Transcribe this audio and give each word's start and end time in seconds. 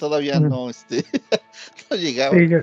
Todavía 0.00 0.40
no, 0.40 0.70
este, 0.70 1.04
no 1.90 1.96
llegaba. 1.96 2.34
Sí, 2.34 2.48
yo, 2.48 2.58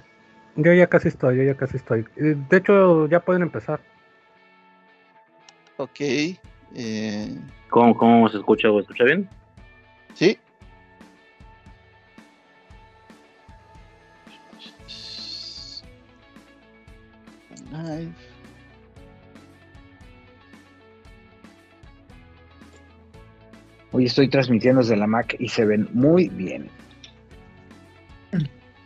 yo 0.56 0.74
ya 0.74 0.88
casi 0.88 1.10
estoy, 1.10 1.38
yo 1.38 1.44
ya 1.44 1.56
casi 1.56 1.78
estoy. 1.78 2.04
Eh, 2.16 2.36
De 2.50 2.58
hecho, 2.58 3.08
ya 3.08 3.20
pueden 3.20 3.44
empezar. 3.44 3.80
Ok. 5.78 6.00
eh, 6.00 7.38
¿Cómo, 7.70 7.96
cómo 7.96 8.28
se 8.28 8.38
escucha? 8.38 8.70
¿Se 8.70 8.80
escucha 8.80 9.04
bien? 9.04 9.30
sí. 10.16 10.38
Ay, 17.74 18.12
Hoy 23.92 24.06
estoy 24.06 24.28
transmitiendo 24.30 24.82
desde 24.82 24.96
la 24.96 25.06
Mac 25.08 25.36
y 25.40 25.50
se 25.50 25.66
ven 25.66 25.88
muy 25.94 26.30
bien. 26.30 26.70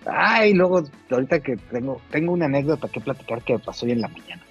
Ay, 0.06 0.54
luego, 0.54 0.84
ahorita 1.10 1.40
que 1.42 1.58
tengo, 1.58 2.02
tengo 2.10 2.34
una 2.34 2.46
anécdota 2.46 2.88
que 2.88 3.00
platicar 3.00 3.42
que 3.44 3.60
pasó 3.60 3.86
hoy 3.86 3.92
en 3.94 4.02
la 4.02 4.08
mañana. 4.08 4.42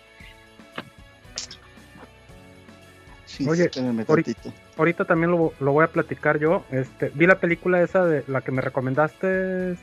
sí, 3.27 3.49
Oye, 3.49 3.65
espérenme 3.65 4.05
ahorita-. 4.07 4.33
Ahorita 4.77 5.05
también 5.05 5.31
lo, 5.31 5.53
lo 5.61 5.73
voy 5.73 5.85
a 5.85 5.89
platicar 5.89 6.39
yo. 6.39 6.65
Este, 6.71 7.11
vi 7.15 7.27
la 7.27 7.39
película 7.41 7.83
esa 7.83 8.05
de 8.05 8.25
la 8.29 8.41
que 8.41 8.53
me 8.53 8.63
recomendaste, 8.63 9.77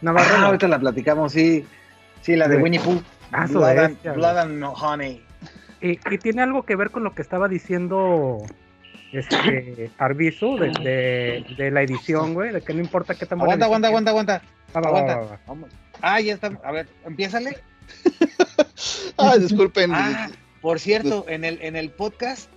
Navarro. 0.00 0.34
Ah, 0.38 0.46
ahorita 0.46 0.68
la 0.68 0.78
platicamos, 0.78 1.32
sí. 1.32 1.66
Sí, 2.22 2.36
la 2.36 2.48
de 2.48 2.56
Sí. 2.56 2.62
Winnie 2.62 2.80
Pooh. 2.80 3.02
Ah, 3.32 3.46
Blood, 3.46 3.78
and, 3.78 4.14
Blood 4.14 4.38
and 4.38 4.64
Honey. 4.64 5.22
Y, 5.80 5.98
y 6.10 6.18
tiene 6.18 6.42
algo 6.42 6.62
que 6.62 6.76
ver 6.76 6.90
con 6.90 7.04
lo 7.04 7.14
que 7.14 7.20
estaba 7.20 7.48
diciendo 7.48 8.38
este 9.20 9.90
Arbizu 9.98 10.56
de, 10.58 10.70
de, 10.70 11.54
de 11.56 11.70
la 11.70 11.82
edición, 11.82 12.34
güey, 12.34 12.52
de 12.52 12.60
que 12.60 12.72
no 12.74 12.80
importa 12.80 13.14
qué 13.14 13.26
tan 13.26 13.40
Aguanta, 13.40 13.64
aguanta, 13.66 13.88
aguanta, 13.88 14.10
aguanta. 14.10 14.40
sea. 14.72 14.80
Va, 14.80 14.88
aguanta. 14.88 15.16
va, 15.16 15.24
va. 15.26 15.40
Vamos. 15.46 15.70
Ah, 16.02 16.20
ya 16.20 16.34
está. 16.34 16.52
A 16.64 16.72
ver, 16.72 16.88
empiézale. 17.06 17.58
Ah, 19.16 19.36
disculpen. 19.38 19.92
Ah, 19.94 20.28
por 20.60 20.80
cierto, 20.80 21.24
en 21.28 21.44
el, 21.44 21.58
en 21.62 21.76
el 21.76 21.90
podcast 21.90 22.50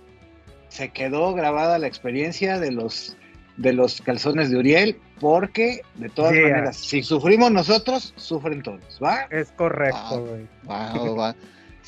se 0.68 0.88
quedó 0.90 1.32
grabada 1.34 1.78
la 1.78 1.86
experiencia 1.86 2.58
de 2.58 2.72
los 2.72 3.16
de 3.56 3.72
los 3.72 4.00
calzones 4.02 4.50
de 4.50 4.56
Uriel, 4.58 4.98
porque 5.20 5.82
de 5.96 6.08
todas 6.10 6.32
Yeah. 6.32 6.42
maneras, 6.48 6.76
si 6.76 7.02
sufrimos 7.02 7.50
nosotros, 7.50 8.12
sufren 8.16 8.62
todos, 8.62 9.00
¿va? 9.02 9.22
Es 9.30 9.50
correcto, 9.52 9.98
Ah. 10.00 10.16
güey. 10.16 10.46
Va, 10.68 10.92
va, 10.94 11.14
va. 11.14 11.36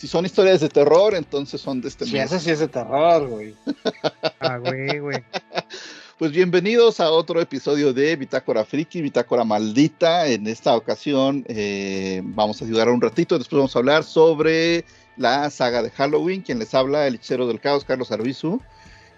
Si 0.01 0.09
son 0.09 0.25
historias 0.25 0.61
de 0.63 0.71
terror, 0.71 1.15
entonces 1.15 1.61
son 1.61 1.83
de 1.83 1.89
este 1.89 2.07
Si 2.07 2.13
mes. 2.15 2.33
eso 2.33 2.41
sí 2.41 2.49
es 2.51 2.59
de 2.61 2.69
terror, 2.69 3.29
güey. 3.29 3.55
Ah, 4.41 4.57
güey, 4.57 4.99
güey. 4.99 5.19
Pues 6.19 6.33
bienvenidos 6.33 7.01
a 7.01 7.11
otro 7.11 7.39
episodio 7.39 7.93
de 7.93 8.17
Bitácora 8.17 8.65
Friki, 8.65 9.03
Bitácora 9.03 9.45
Maldita. 9.45 10.27
En 10.27 10.47
esta 10.47 10.75
ocasión 10.75 11.45
eh, 11.49 12.23
vamos 12.25 12.63
a 12.63 12.65
ayudar 12.65 12.89
un 12.89 13.03
ratito, 13.03 13.39
después 13.39 13.59
vamos 13.59 13.77
a 13.77 13.79
hablar 13.79 14.05
sobre 14.05 14.87
la 15.19 15.51
saga 15.51 15.83
de 15.83 15.91
Halloween. 15.91 16.41
Quien 16.41 16.59
les 16.59 16.73
habla, 16.75 17.07
el 17.07 17.17
hechicero 17.17 17.47
del 17.47 17.61
caos, 17.61 17.85
Carlos 17.85 18.11
Arbizu. 18.11 18.59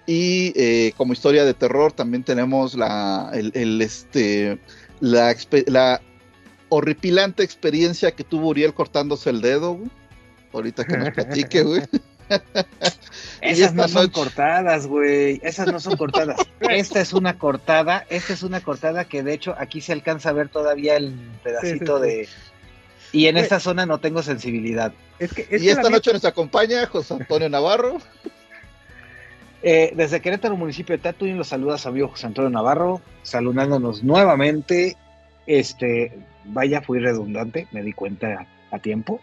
Y 0.07 0.53
eh, 0.57 0.95
como 0.97 1.13
historia 1.13 1.45
de 1.45 1.55
terror 1.55 1.93
también 1.93 2.25
tenemos 2.25 2.75
la, 2.75 3.31
el, 3.35 3.53
el, 3.55 3.81
este, 3.83 4.59
la, 4.99 5.33
la 5.67 6.01
horripilante 6.71 7.45
experiencia 7.45 8.11
que 8.13 8.25
tuvo 8.25 8.49
Uriel 8.49 8.75
cortándose 8.75 9.31
el 9.31 9.41
dedo. 9.43 9.75
güey. 9.75 9.91
Ahorita 10.53 10.85
que 10.85 10.97
nos 10.97 11.11
platique, 11.11 11.63
güey. 11.63 11.83
Esas 13.41 13.75
no 13.75 13.89
son 13.89 14.03
noche- 14.05 14.13
cortadas, 14.13 14.87
güey. 14.87 15.41
Esas 15.43 15.67
no 15.73 15.81
son 15.81 15.97
cortadas. 15.97 16.37
Esta 16.61 17.01
es 17.01 17.13
una 17.13 17.39
cortada. 17.39 18.07
Esta 18.09 18.33
es 18.33 18.43
una 18.43 18.61
cortada 18.61 19.05
que 19.05 19.23
de 19.23 19.35
hecho 19.35 19.55
aquí 19.59 19.81
se 19.81 19.93
alcanza 19.93 20.31
a 20.31 20.33
ver 20.33 20.49
todavía 20.49 20.97
el 20.97 21.15
pedacito 21.43 22.03
Sí, 22.03 22.11
sí, 22.11 22.11
sí. 22.11 22.17
de. 22.17 22.29
Y 23.15 23.27
en 23.27 23.35
Güey. 23.35 23.43
esta 23.43 23.61
zona 23.61 23.85
no 23.85 23.99
tengo 23.99 24.23
sensibilidad. 24.23 24.93
Es 25.19 25.35
que, 25.35 25.43
es 25.51 25.63
Y 25.63 25.67
que 25.67 25.73
esta 25.73 25.91
noche 25.91 26.13
nos 26.13 26.25
acompaña 26.25 26.87
José 26.87 27.15
Antonio 27.15 27.49
Navarro. 27.51 27.99
Eh, 29.63 29.93
desde 29.95 30.21
Querétaro, 30.21 30.57
municipio 30.57 30.97
de 30.97 31.03
Tatuín, 31.03 31.37
los 31.39 31.49
saluda 31.49 31.79
su 31.79 31.89
amigo 31.89 32.09
José 32.09 32.27
Antonio 32.27 32.51
Navarro, 32.51 33.01
saludándonos 33.23 34.03
nuevamente. 34.03 34.97
Este, 35.47 36.19
vaya, 36.45 36.81
fui 36.83 36.99
redundante, 36.99 37.69
me 37.71 37.83
di 37.83 37.93
cuenta 37.93 38.47
a, 38.71 38.77
a 38.77 38.79
tiempo. 38.79 39.21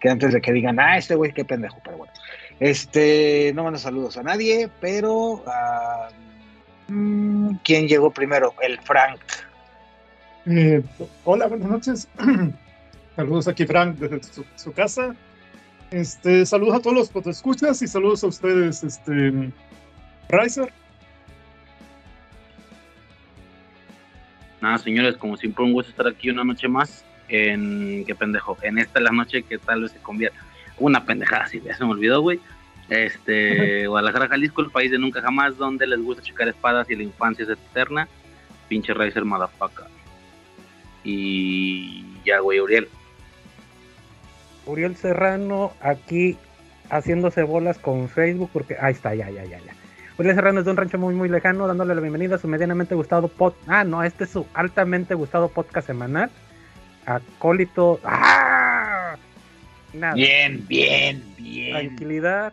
Que 0.00 0.08
antes 0.10 0.32
de 0.32 0.40
que 0.40 0.52
digan, 0.52 0.78
ah, 0.78 0.98
este 0.98 1.14
güey, 1.14 1.32
qué 1.32 1.44
pendejo, 1.44 1.80
pero 1.84 1.98
bueno. 1.98 2.12
Este, 2.60 3.52
no 3.54 3.64
mando 3.64 3.78
saludos 3.78 4.16
a 4.16 4.22
nadie, 4.22 4.68
pero. 4.80 5.42
ah, 5.46 6.08
mm, 6.88 7.56
¿Quién 7.64 7.88
llegó 7.88 8.10
primero? 8.10 8.54
El 8.62 8.78
Frank. 8.80 9.20
Eh, 10.46 10.82
hola, 11.24 11.46
buenas 11.46 11.68
noches. 11.68 12.08
saludos 13.16 13.48
aquí, 13.48 13.66
Frank, 13.66 13.96
desde 13.96 14.22
su, 14.22 14.44
su 14.54 14.72
casa. 14.72 15.14
Este, 15.90 16.44
saludos 16.44 16.76
a 16.76 16.80
todos 16.80 16.96
los 16.96 17.10
que 17.10 17.22
te 17.22 17.30
escuchas 17.30 17.80
y 17.80 17.86
saludos 17.86 18.24
a 18.24 18.26
ustedes, 18.26 18.82
este, 18.82 19.52
Riser. 20.28 20.72
Nada, 24.60 24.78
señores, 24.78 25.16
como 25.16 25.36
siempre, 25.36 25.64
un 25.64 25.72
gusto 25.72 25.90
estar 25.90 26.08
aquí 26.08 26.30
una 26.30 26.42
noche 26.42 26.66
más. 26.66 27.04
En. 27.28 28.04
¿Qué 28.04 28.14
pendejo? 28.14 28.56
En 28.62 28.78
esta 28.78 29.00
la 29.00 29.10
noche 29.10 29.42
que 29.42 29.58
tal 29.58 29.82
vez 29.82 29.92
se 29.92 29.98
convierta. 29.98 30.38
Una 30.78 31.04
pendejada, 31.04 31.46
sí, 31.46 31.60
ya 31.64 31.76
se 31.76 31.84
me 31.84 31.90
olvidó, 31.90 32.20
güey. 32.20 32.40
Este. 32.88 33.86
Guadalajara, 33.86 34.28
Jalisco, 34.28 34.62
el 34.62 34.70
país 34.70 34.90
de 34.90 34.98
nunca 34.98 35.20
jamás, 35.20 35.56
donde 35.56 35.86
les 35.86 36.00
gusta 36.00 36.22
checar 36.22 36.48
espadas 36.48 36.88
y 36.90 36.96
la 36.96 37.02
infancia 37.02 37.44
es 37.44 37.50
eterna. 37.50 38.08
Pinche 38.68 38.94
Riser, 38.94 39.24
motherfucker. 39.24 39.86
Y. 41.04 42.04
Ya, 42.24 42.40
güey, 42.40 42.60
Uriel. 42.60 42.88
Uriel 44.66 44.96
Serrano 44.96 45.72
aquí 45.80 46.36
haciéndose 46.90 47.42
bolas 47.42 47.78
con 47.78 48.08
Facebook 48.08 48.50
porque 48.52 48.76
ahí 48.80 48.92
está, 48.92 49.14
ya, 49.14 49.30
ya, 49.30 49.44
ya, 49.44 49.58
ya. 49.58 49.72
Uriel 50.18 50.34
Serrano 50.34 50.60
es 50.60 50.64
de 50.64 50.70
un 50.70 50.76
rancho 50.76 50.98
muy, 50.98 51.14
muy 51.14 51.28
lejano, 51.28 51.66
dándole 51.66 51.94
la 51.94 52.00
bienvenida 52.00 52.36
a 52.36 52.38
su 52.38 52.48
medianamente 52.48 52.94
gustado 52.94 53.28
pod... 53.28 53.52
Ah, 53.66 53.84
no, 53.84 54.02
este 54.02 54.24
es 54.24 54.30
su 54.30 54.46
altamente 54.54 55.14
gustado 55.14 55.48
podcast 55.48 55.86
semanal. 55.86 56.30
Acólito... 57.06 58.00
¡Ah! 58.04 59.16
Nada. 59.94 60.14
Bien, 60.14 60.66
bien, 60.66 61.24
bien. 61.38 61.72
Tranquilidad. 61.72 62.52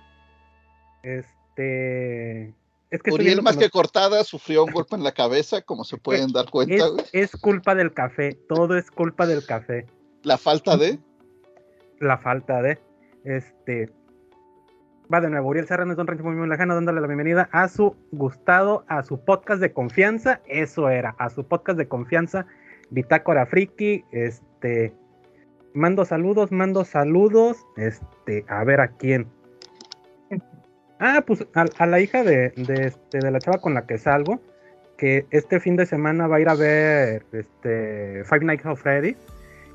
Este... 1.03 2.53
Es 2.89 3.01
que 3.01 3.11
Uriel, 3.11 3.41
más 3.41 3.57
que 3.57 3.71
cortada, 3.71 4.23
sufrió 4.23 4.63
un 4.63 4.71
golpe 4.71 4.95
en 4.95 5.03
la 5.03 5.13
cabeza, 5.13 5.63
como 5.63 5.83
se 5.83 5.97
pueden 5.97 6.31
dar 6.31 6.45
cuenta. 6.51 6.75
es, 6.75 6.91
güey. 6.91 7.05
es 7.11 7.31
culpa 7.35 7.73
del 7.73 7.91
café, 7.91 8.37
todo 8.47 8.77
es 8.77 8.91
culpa 8.91 9.25
del 9.25 9.43
café. 9.45 9.87
La 10.21 10.37
falta 10.37 10.77
de. 10.77 10.99
la 11.99 12.17
falta 12.19 12.61
de 12.61 12.79
este 13.25 13.89
va 15.13 15.21
de 15.21 15.29
nuevo 15.29 15.49
Uriel 15.49 15.67
Serrano 15.67 15.93
es 15.93 15.99
un 15.99 16.07
rancho 16.07 16.23
muy 16.23 16.35
muy 16.35 16.47
lejano 16.47 16.75
dándole 16.75 17.01
la 17.01 17.07
bienvenida 17.07 17.49
a 17.51 17.67
su 17.67 17.95
gustado 18.11 18.83
a 18.87 19.03
su 19.03 19.23
podcast 19.23 19.61
de 19.61 19.73
confianza 19.73 20.41
eso 20.47 20.89
era 20.89 21.15
a 21.19 21.29
su 21.29 21.45
podcast 21.45 21.77
de 21.77 21.87
confianza 21.87 22.45
Bitácora 22.93 23.47
Friki 23.47 24.05
este 24.11 24.93
mando 25.73 26.05
saludos 26.05 26.51
mando 26.51 26.85
saludos 26.85 27.65
este 27.75 28.45
a 28.47 28.63
ver 28.63 28.79
a 28.81 28.89
quién. 28.89 29.27
Ah 30.99 31.23
pues 31.25 31.45
a, 31.55 31.85
la 31.87 31.99
hija 31.99 32.23
de, 32.23 32.53
este, 32.55 33.21
de 33.21 33.31
la 33.31 33.41
chava 33.41 33.59
con 33.61 33.73
la 33.73 33.87
que 33.87 33.97
salgo 33.97 34.39
que 34.97 35.25
este 35.31 35.59
fin 35.59 35.75
de 35.75 35.87
semana 35.87 36.27
va 36.27 36.35
a 36.35 36.39
ir 36.39 36.49
a 36.49 36.53
ver 36.53 37.25
este 37.31 38.23
Five 38.25 38.45
Nights 38.45 38.65
at 38.65 38.75
Freddy 38.75 39.17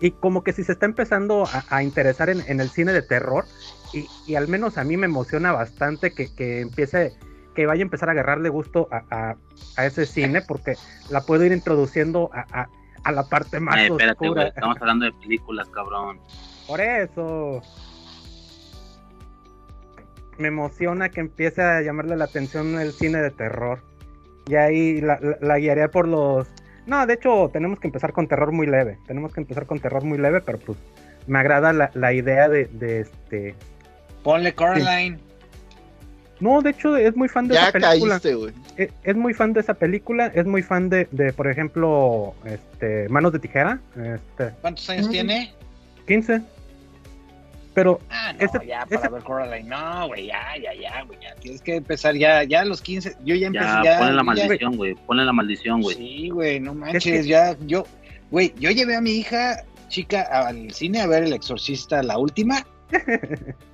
y 0.00 0.12
como 0.12 0.44
que 0.44 0.52
si 0.52 0.62
se 0.62 0.72
está 0.72 0.86
empezando 0.86 1.48
a, 1.52 1.82
interesar 1.82 2.30
en, 2.30 2.40
en 2.46 2.60
el 2.60 2.70
cine 2.70 2.92
de 2.92 3.02
terror 3.02 3.46
y, 3.92 4.06
y 4.26 4.36
al 4.36 4.46
menos 4.46 4.78
a 4.78 4.84
mí 4.84 4.96
me 4.96 5.06
emociona 5.06 5.50
bastante 5.50 6.12
que, 6.12 6.32
que 6.36 6.60
empiece 6.60 7.12
que 7.56 7.66
vaya 7.66 7.82
a 7.82 7.82
empezar 7.82 8.08
a 8.08 8.12
agarrarle 8.12 8.48
gusto 8.48 8.88
a, 8.92 9.02
a- 9.10 9.36
a 9.74 9.86
ese 9.86 10.06
cine 10.06 10.42
porque 10.42 10.76
la 11.08 11.24
puedo 11.24 11.44
ir 11.44 11.52
introduciendo 11.52 12.30
a, 12.32 12.68
a- 13.04 13.12
la 13.12 13.24
parte 13.28 13.60
más 13.60 13.76
Eh, 13.78 13.86
espérate, 13.86 14.24
oscura. 14.26 14.46
Estamos 14.48 14.76
hablando 14.80 15.04
de 15.06 15.12
películas, 15.12 15.68
cabrón. 15.70 16.20
por 16.66 16.80
eso 16.80 17.62
me 20.38 20.48
emociona 20.48 21.08
que 21.08 21.20
empiece 21.20 21.62
a 21.62 21.80
llamarle 21.82 22.16
la 22.16 22.24
atención 22.26 22.78
el 22.78 22.92
cine 22.92 23.18
de 23.20 23.30
terror 23.30 23.80
y 24.46 24.54
ahí 24.54 25.00
la, 25.00 25.18
la- 25.20 25.38
la 25.40 25.58
guiaré 25.58 25.88
por 25.88 26.06
los 26.06 26.46
No, 26.86 27.06
de 27.06 27.14
hecho, 27.14 27.50
tenemos 27.52 27.80
que 27.80 27.88
empezar 27.88 28.12
con 28.14 28.28
terror 28.28 28.50
muy 28.50 28.66
leve. 28.66 28.98
Tenemos 29.06 29.34
que 29.34 29.40
empezar 29.40 29.66
con 29.66 29.78
terror 29.78 30.04
muy 30.04 30.16
leve, 30.16 30.40
pero 30.40 30.58
pues 30.58 30.78
me 31.26 31.38
agrada 31.38 31.74
la, 31.74 31.90
la 31.92 32.14
idea 32.14 32.48
de, 32.48 32.64
de 32.66 33.00
este. 33.00 33.54
Ponle 34.22 34.54
Coraline. 34.54 35.18
No, 36.40 36.62
de 36.62 36.70
hecho, 36.70 36.96
es 36.96 37.16
muy 37.16 37.28
fan 37.28 37.48
de 37.48 37.54
Ya 37.54 37.62
esa 37.68 37.72
película. 37.72 38.14
caíste, 38.20 38.34
güey. 38.34 38.52
Es, 38.76 38.90
es 39.02 39.16
muy 39.16 39.34
fan 39.34 39.52
de 39.52 39.60
esa 39.60 39.74
película. 39.74 40.26
Es 40.34 40.46
muy 40.46 40.62
fan 40.62 40.88
de, 40.88 41.08
de 41.10 41.32
por 41.32 41.50
ejemplo, 41.50 42.34
este, 42.44 43.08
Manos 43.08 43.32
de 43.32 43.38
Tijera. 43.40 43.80
Este, 43.96 44.50
¿Cuántos 44.60 44.88
años 44.90 45.08
Mm. 45.08 45.10
tiene? 45.10 45.52
15. 46.06 46.40
Pero 47.74 48.00
Ah, 48.10 48.32
no, 48.32 48.44
Ese- 48.44 48.66
ya 48.66 48.84
para 48.86 49.00
ese- 49.00 49.08
ver 49.08 49.22
Coraline. 49.22 49.68
No, 49.68 50.08
güey, 50.08 50.26
ya, 50.26 50.40
ya, 50.62 50.74
ya, 50.74 51.02
güey. 51.04 51.18
Ya 51.20 51.34
tienes 51.36 51.60
que 51.62 51.76
empezar 51.76 52.14
ya, 52.16 52.42
ya 52.44 52.60
a 52.62 52.64
los 52.64 52.80
15. 52.82 53.14
Yo 53.24 53.34
ya 53.36 53.48
empecé 53.48 53.66
Ya, 53.66 53.82
ya. 53.84 53.98
ponle 53.98 54.12
la 54.14 54.22
yo 54.22 54.32
ya- 54.34 54.42
maldición, 54.42 54.76
güey. 54.76 54.94
Ponle 55.06 55.24
la 55.24 55.32
maldición, 55.32 55.82
güey. 55.82 55.96
Sí, 55.96 56.28
güey, 56.30 56.60
no 56.60 56.74
manches, 56.74 57.04
que- 57.04 57.24
ya, 57.26 57.56
yo, 57.66 57.84
güey, 58.30 58.52
yo 58.58 58.70
llevé 58.70 58.96
a 58.96 59.00
mi 59.00 59.10
hija 59.12 59.64
chica 59.88 60.22
al 60.22 60.72
cine 60.72 61.00
a 61.00 61.06
ver 61.06 61.22
El 61.24 61.32
Exorcista, 61.32 62.02
la 62.02 62.18
última. 62.18 62.64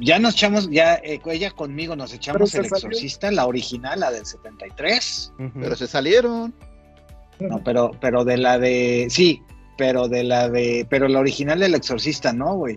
ya 0.00 0.18
nos 0.18 0.34
echamos, 0.34 0.70
ya 0.70 0.94
eh, 0.96 1.20
ella 1.26 1.50
conmigo 1.50 1.96
nos 1.96 2.12
echamos 2.12 2.50
Pero 2.52 2.64
El 2.64 2.68
salió. 2.70 2.88
Exorcista, 2.88 3.30
la 3.30 3.46
original, 3.46 4.00
la 4.00 4.10
del 4.10 4.26
73. 4.26 5.32
ujú. 5.38 5.50
Pero 5.60 5.76
se 5.76 5.86
salieron. 5.86 6.54
No, 7.38 7.62
pero, 7.64 7.90
pero 8.00 8.24
de 8.24 8.36
la 8.38 8.58
de, 8.58 9.08
sí, 9.10 9.42
pero 9.76 10.08
de 10.08 10.24
la 10.24 10.48
de, 10.48 10.86
pero 10.88 11.06
la 11.08 11.18
original 11.20 11.60
del 11.60 11.74
Exorcista, 11.74 12.32
¿no, 12.32 12.54
güey? 12.54 12.76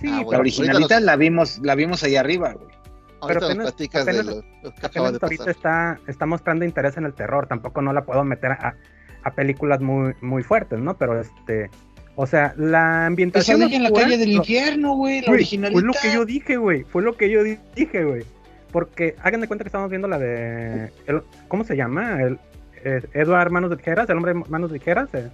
sí, 0.00 0.08
Ah, 0.08 0.16
La 0.18 0.22
bueno, 0.22 0.40
originalita 0.40 1.00
la 1.00 1.16
vimos, 1.16 1.58
la 1.62 1.74
vimos 1.74 2.02
allá 2.02 2.20
arriba, 2.20 2.52
güey. 2.54 2.72
Apenas- 3.20 3.54
platicas 3.56 4.04
de 4.06 4.10
apenas- 4.12 4.26
lo, 4.26 4.42
lo 4.62 4.74
que 4.74 4.86
acaba 4.86 5.08
apenas 5.08 5.12
de 5.20 5.26
ahorita 5.26 5.50
está, 5.50 6.00
está 6.08 6.26
mostrando 6.26 6.64
interés 6.64 6.96
en 6.96 7.04
el 7.04 7.14
terror. 7.14 7.46
Tampoco 7.46 7.80
no 7.82 7.92
la 7.92 8.04
puedo 8.04 8.24
meter 8.24 8.50
a, 8.52 8.74
a 9.22 9.30
películas 9.34 9.80
muy, 9.80 10.12
muy 10.22 10.42
fuertes, 10.42 10.80
¿no? 10.80 10.96
Pero 10.96 11.20
este. 11.20 11.70
O 12.14 12.26
sea, 12.26 12.52
la 12.56 13.06
ambientación. 13.06 13.60
sale 13.60 13.74
en 13.74 13.82
la 13.84 13.90
calle 13.90 14.18
del 14.18 14.32
infierno, 14.32 14.94
güey, 14.96 15.22
la 15.22 15.32
originalita. 15.32 15.80
Fue 15.80 15.86
lo 15.86 15.92
que 15.94 16.12
yo 16.12 16.24
dije, 16.26 16.56
güey. 16.56 16.82
Fue 16.84 17.02
lo 17.02 17.16
que 17.16 17.30
yo 17.30 17.42
di- 17.42 17.58
dije, 17.74 18.04
güey. 18.04 18.22
Porque 18.70 19.16
hagan 19.22 19.40
de 19.40 19.46
cuenta 19.48 19.64
que 19.64 19.68
estamos 19.68 19.88
viendo 19.90 20.08
la 20.08 20.18
de. 20.18 20.92
el- 21.06 21.22
¿Cómo 21.48 21.64
se 21.64 21.76
llama? 21.76 22.22
El, 22.22 22.38
eh, 22.84 23.02
Edward 23.14 23.50
Manos 23.50 23.70
de 23.70 23.76
Tijeras, 23.76 24.08
el 24.10 24.16
hombre 24.16 24.34
Manos 24.34 24.70
de 24.72 24.78
Tijeras. 24.78 25.08
eh. 25.14 25.30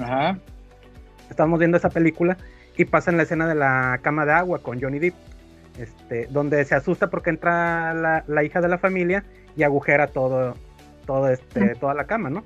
Ajá. 0.00 0.38
Estábamos 1.30 1.58
viendo 1.58 1.76
esa 1.76 1.90
película 1.90 2.36
y 2.76 2.84
pasa 2.84 3.10
en 3.10 3.16
la 3.16 3.22
escena 3.24 3.48
de 3.48 3.54
la 3.54 3.98
cama 4.02 4.24
de 4.26 4.32
agua 4.32 4.60
con 4.60 4.80
Johnny 4.80 4.98
Depp. 4.98 5.14
Este, 5.78 6.26
donde 6.30 6.62
se 6.66 6.74
asusta 6.74 7.08
porque 7.08 7.30
entra 7.30 7.94
la, 7.94 8.24
la 8.26 8.44
hija 8.44 8.60
de 8.60 8.68
la 8.68 8.76
familia 8.78 9.24
y 9.56 9.62
agujera 9.62 10.06
todo, 10.08 10.54
todo 11.06 11.28
este, 11.30 11.74
toda 11.76 11.94
la 11.94 12.04
cama, 12.04 12.28
¿no? 12.28 12.44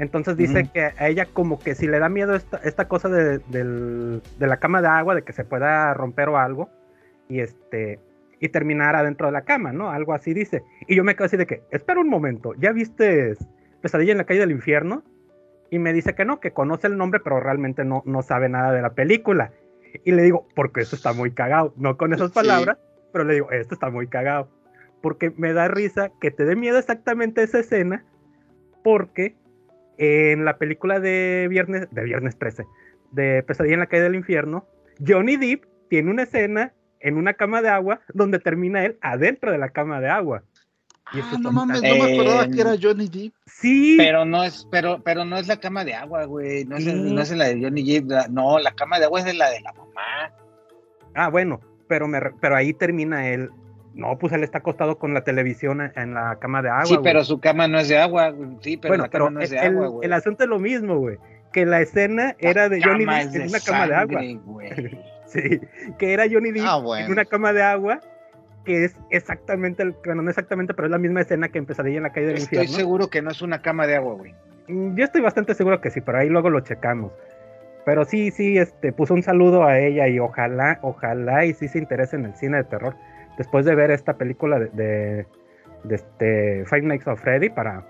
Entonces 0.00 0.36
dice 0.36 0.62
Ujú. 0.62 0.72
que 0.72 0.82
a 0.96 1.08
ella 1.08 1.26
como 1.26 1.60
que 1.60 1.74
si 1.74 1.86
le 1.86 1.98
da 1.98 2.08
miedo 2.08 2.34
esta, 2.34 2.56
esta 2.64 2.88
cosa 2.88 3.08
de, 3.10 3.38
del- 3.50 4.22
de 4.38 4.46
la 4.46 4.56
cama 4.56 4.80
de 4.80 4.88
agua, 4.88 5.14
de 5.14 5.22
que 5.22 5.32
se 5.32 5.44
pueda 5.44 5.92
romper 5.94 6.30
o 6.30 6.38
algo, 6.38 6.70
y 7.28 7.40
este 7.40 8.00
y 8.42 8.48
terminar 8.48 8.96
adentro 8.96 9.26
de 9.26 9.32
la 9.32 9.42
cama, 9.42 9.70
¿no? 9.72 9.90
Algo 9.90 10.14
así 10.14 10.32
dice. 10.32 10.62
Y 10.88 10.96
yo 10.96 11.04
me 11.04 11.14
quedo 11.14 11.26
así 11.26 11.36
de 11.36 11.46
que, 11.46 11.60
espera 11.70 12.00
un 12.00 12.08
momento, 12.08 12.54
¿ya 12.58 12.72
viste 12.72 13.36
Pesadilla 13.82 14.12
en 14.12 14.18
la 14.18 14.24
calle 14.24 14.40
del 14.40 14.50
infierno? 14.52 15.02
Y 15.70 15.78
me 15.78 15.92
dice 15.92 16.14
que 16.14 16.24
no, 16.24 16.40
que 16.40 16.52
conoce 16.52 16.86
el 16.86 16.96
nombre, 16.96 17.20
pero 17.22 17.38
realmente 17.38 17.84
no, 17.84 18.02
no 18.06 18.22
sabe 18.22 18.48
nada 18.48 18.72
de 18.72 18.80
la 18.80 18.94
película. 18.94 19.52
Y 20.04 20.12
le 20.12 20.22
digo, 20.22 20.48
porque 20.56 20.80
eso 20.80 20.96
está 20.96 21.12
muy 21.12 21.32
cagado, 21.32 21.74
no 21.76 21.98
con 21.98 22.14
esas 22.14 22.28
Sí. 22.30 22.34
palabras, 22.34 22.78
pero 23.12 23.24
le 23.24 23.34
digo, 23.34 23.50
esto 23.50 23.74
está 23.74 23.90
muy 23.90 24.06
cagado. 24.06 24.48
Porque 25.02 25.30
me 25.36 25.52
da 25.52 25.68
risa 25.68 26.10
que 26.18 26.30
te 26.30 26.46
dé 26.46 26.56
miedo 26.56 26.78
exactamente 26.78 27.42
esa 27.42 27.58
escena, 27.58 28.04
porque 28.82 29.36
en 30.02 30.46
la 30.46 30.56
película 30.56 30.98
de 30.98 31.46
viernes, 31.50 31.86
de 31.90 32.02
viernes 32.04 32.38
13, 32.38 32.64
de 33.12 33.42
Pesadilla 33.42 33.74
en 33.74 33.80
la 33.80 33.86
calle 33.86 34.04
del 34.04 34.14
infierno, 34.14 34.66
Johnny 35.06 35.36
Depp 35.36 35.64
tiene 35.90 36.10
una 36.10 36.22
escena 36.22 36.72
en 37.00 37.16
una 37.18 37.34
cama 37.34 37.60
de 37.60 37.68
agua 37.68 38.00
donde 38.14 38.38
termina 38.38 38.82
él 38.84 38.96
adentro 39.02 39.52
de 39.52 39.58
la 39.58 39.68
cama 39.68 40.00
de 40.00 40.08
agua. 40.08 40.42
Y 41.12 41.18
Ah, 41.20 41.38
no 41.40 41.52
mames, 41.52 41.82
no 41.82 41.94
me 41.96 42.14
acordaba 42.14 42.44
Eh, 42.44 42.50
que 42.54 42.60
era 42.60 42.74
Johnny 42.80 43.08
Depp. 43.08 43.34
Sí, 43.46 43.96
Pero 43.98 44.24
no 44.24 44.42
es, 44.44 44.66
pero, 44.70 45.02
pero 45.02 45.24
no 45.26 45.36
es 45.36 45.48
la 45.48 45.58
cama 45.58 45.84
de 45.84 45.92
agua, 45.92 46.24
güey. 46.24 46.64
No 46.64 46.76
es, 46.76 46.84
Sí. 46.84 46.92
no 46.94 47.20
es 47.20 47.30
la 47.32 47.48
de 47.48 47.60
Johnny 47.60 47.82
Depp. 47.82 48.08
la- 48.10 48.28
no, 48.28 48.58
la 48.58 48.72
cama 48.74 48.98
de 48.98 49.04
agua 49.04 49.18
es 49.20 49.26
de 49.26 49.34
la 49.34 49.50
de 49.50 49.60
la 49.60 49.72
mamá. 49.72 50.32
Ah, 51.14 51.28
bueno, 51.28 51.60
pero, 51.88 52.06
me, 52.08 52.20
pero 52.40 52.56
ahí 52.56 52.72
termina 52.72 53.28
él. 53.28 53.50
No, 53.94 54.18
pues 54.18 54.32
él 54.32 54.44
está 54.44 54.58
acostado 54.58 54.98
con 54.98 55.14
la 55.14 55.24
televisión 55.24 55.80
en, 55.94 56.14
la 56.14 56.36
cama 56.40 56.62
de 56.62 56.70
agua. 56.70 56.84
sí, 56.86 56.94
güey. 56.94 57.04
pero 57.04 57.24
su 57.24 57.40
cama 57.40 57.66
no 57.68 57.78
es 57.78 57.88
de 57.88 57.98
agua. 57.98 58.32
Sí, 58.60 58.76
pero 58.76 58.92
bueno, 58.92 59.04
la 59.04 59.08
cama 59.10 59.24
pero 59.26 59.30
no 59.30 59.40
es 59.40 59.50
de 59.50 59.58
el, 59.58 59.66
agua, 59.74 59.86
güey. 59.88 60.06
el 60.06 60.12
asunto 60.12 60.44
es 60.44 60.48
lo 60.48 60.58
mismo, 60.58 60.98
güey. 60.98 61.18
Que 61.52 61.66
la 61.66 61.80
escena 61.80 62.36
era 62.38 62.68
de 62.68 62.80
Johnny 62.80 63.04
cama 63.04 63.18
Depp 63.18 63.28
es 63.28 63.34
en 63.34 63.42
de 63.42 63.48
una 63.48 63.60
cama 63.60 63.86
de 63.86 63.94
agua. 63.94 64.22
güey. 64.44 64.70
Sí, 65.26 65.60
que 65.98 66.12
era 66.12 66.24
Johnny 66.28 66.50
Depp 66.50 66.64
Ah, 66.66 66.82
en 66.98 67.12
una 67.12 67.24
cama 67.24 67.52
de 67.52 67.62
agua, 67.62 68.00
que 68.64 68.84
es 68.84 68.96
exactamente, 69.10 69.84
el, 69.84 69.94
bueno, 70.04 70.22
no 70.22 70.30
exactamente, 70.30 70.74
pero 70.74 70.86
es 70.86 70.90
la 70.90 70.98
misma 70.98 71.20
escena 71.20 71.48
que 71.48 71.62
Pesadilla 71.62 71.98
en 71.98 72.02
la 72.02 72.10
calle 72.10 72.26
del 72.26 72.36
Estoy 72.38 72.58
infierno. 72.58 72.76
seguro 72.76 73.10
que 73.10 73.22
no 73.22 73.30
es 73.30 73.40
una 73.40 73.62
cama 73.62 73.86
de 73.86 73.94
agua, 73.94 74.14
güey. 74.14 74.34
Mm, 74.66 74.96
Yo 74.96 75.04
estoy 75.04 75.20
bastante 75.20 75.54
seguro 75.54 75.80
que 75.80 75.90
sí, 75.90 76.00
pero 76.00 76.18
ahí 76.18 76.28
luego 76.28 76.50
lo 76.50 76.60
checamos. 76.60 77.12
Pero 77.84 78.04
sí, 78.04 78.32
sí, 78.32 78.58
este, 78.58 78.92
puso 78.92 79.14
un 79.14 79.22
saludo 79.22 79.64
a 79.64 79.78
ella 79.78 80.08
y 80.08 80.18
ojalá, 80.18 80.80
ojalá 80.82 81.44
y 81.44 81.54
sí 81.54 81.68
se 81.68 81.78
interese 81.78 82.16
en 82.16 82.24
el 82.26 82.34
cine 82.34 82.58
de 82.58 82.64
terror. 82.64 82.94
Después 83.40 83.64
de 83.64 83.74
ver 83.74 83.90
esta 83.90 84.18
película 84.18 84.58
de, 84.58 84.68
de, 84.68 85.26
de 85.84 85.94
este 85.94 86.66
Five 86.66 86.82
Nights 86.82 87.06
of 87.06 87.22
Freddy 87.22 87.48
para, 87.48 87.86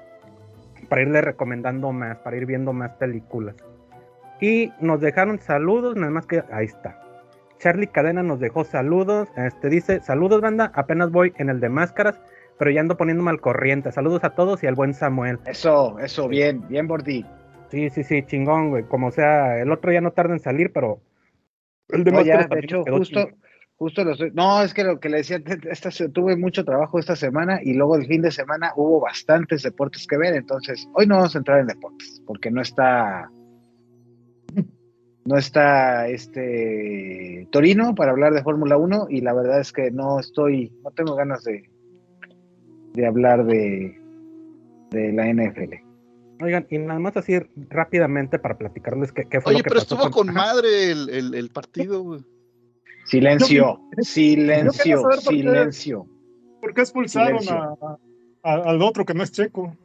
para 0.89 1.03
irle 1.03 1.21
recomendando 1.23 1.91
más, 1.91 2.19
para 2.19 2.37
ir 2.37 2.47
viendo 2.47 2.73
más 2.73 2.93
películas. 2.93 3.57
Y 4.41 4.73
nos 4.79 5.01
dejaron 5.01 5.41
saludos, 5.41 5.97
nada 5.97 6.13
más 6.13 6.27
que 6.27 6.45
ahí 6.53 6.67
está. 6.67 7.03
Charlie 7.59 7.89
Cadena 7.89 8.23
nos 8.23 8.39
dejó 8.39 8.63
saludos. 8.63 9.29
Este 9.37 9.69
dice: 9.71 9.99
Saludos, 9.99 10.41
banda. 10.41 10.71
Apenas 10.73 11.11
voy 11.11 11.33
en 11.37 11.49
el 11.49 11.59
de 11.59 11.69
máscaras, 11.69 12.21
pero 12.57 12.71
ya 12.71 12.83
ando 12.83 12.97
poniéndome 12.97 13.31
al 13.31 13.41
corriente. 13.41 13.91
Saludos 13.91 14.23
a 14.23 14.37
todos 14.37 14.63
y 14.63 14.69
al 14.69 14.77
buen 14.77 14.95
Samuel. 14.95 15.41
Eso, 15.47 15.99
eso, 15.99 16.29
bien, 16.29 16.63
bien, 16.69 16.87
Bordi. 16.87 17.27
Sí, 17.73 17.91
sí, 17.91 18.05
sí, 18.05 18.23
chingón, 18.23 18.71
güey. 18.71 18.85
Como 18.85 19.11
sea, 19.11 19.59
el 19.59 19.73
otro 19.73 19.91
ya 19.91 20.01
no 20.01 20.13
tarda 20.13 20.33
en 20.33 20.39
salir, 20.39 20.73
pero 20.73 21.01
el 21.89 22.05
de 22.05 22.13
No, 22.13 22.23
ya, 22.23 22.37
máscaras 22.37 22.45
de 22.45 22.49
también 22.49 22.65
hecho, 22.67 22.85
justo, 22.97 23.25
chingón. 23.25 23.50
Justo 23.81 24.05
lo 24.05 24.13
estoy. 24.13 24.31
No, 24.35 24.63
es 24.63 24.75
que 24.75 24.85
lo 24.85 25.01
que 25.01 25.09
le 25.09 25.17
decía, 25.19 25.43
esta, 25.71 25.91
tuve 26.13 26.37
mucho 26.37 26.67
trabajo 26.67 26.99
esta 26.99 27.17
semana 27.17 27.61
y 27.63 27.73
luego 27.73 27.97
el 27.97 28.07
fin 28.07 28.21
de 28.21 28.31
semana 28.31 28.75
hubo 28.77 29.01
bastantes 29.01 29.63
deportes 29.63 30.07
que 30.07 30.19
ver. 30.19 30.35
Entonces, 30.35 30.87
hoy 30.93 31.07
no 31.07 31.17
vamos 31.17 31.35
a 31.35 31.39
entrar 31.39 31.61
en 31.61 31.67
deportes 31.67 32.23
porque 32.27 32.51
no 32.51 32.61
está. 32.61 33.31
No 35.23 35.37
está 35.37 36.09
este 36.09 37.47
Torino 37.53 37.95
para 37.95 38.11
hablar 38.11 38.33
de 38.33 38.43
Fórmula 38.43 38.79
1 38.79 39.09
y 39.11 39.21
la 39.21 39.35
verdad 39.35 39.61
es 39.61 39.71
que 39.71 39.91
no 39.91 40.19
estoy, 40.19 40.73
no 40.83 40.91
tengo 40.93 41.15
ganas 41.15 41.45
de, 41.45 41.71
de 42.95 43.07
hablar 43.07 43.45
de, 43.45 44.01
de 44.91 45.13
la 45.13 45.27
NFL. 45.27 45.75
Oigan, 46.43 46.67
y 46.71 46.79
nada 46.79 46.99
más 46.99 47.17
así 47.19 47.39
rápidamente 47.69 48.39
para 48.39 48.57
platicarles 48.57 49.13
qué, 49.13 49.27
qué 49.27 49.43
fue 49.43 49.53
Oye, 49.53 49.59
lo 49.59 49.65
que 49.65 49.69
pero 49.69 49.81
pasó 49.83 49.95
estuvo 49.95 50.11
con 50.11 50.33
madre 50.33 50.91
el, 50.91 51.11
el, 51.11 51.35
el 51.35 51.51
partido, 51.51 52.03
güey. 52.03 52.25
Silencio, 53.11 53.81
Yo 53.97 54.03
silencio, 54.03 55.03
por 55.03 55.15
qué- 55.17 55.21
silencio. 55.21 56.07
¿Por 56.61 56.75
qué 56.75 56.81
expulsaron 56.83 57.41
Silencio. 57.41 57.77
a, 57.83 57.99
a- 58.45 58.71
al 58.71 58.83
otro 58.83 59.05
que 59.05 59.15
no 59.15 59.23
es 59.23 59.33
checo? 59.33 59.77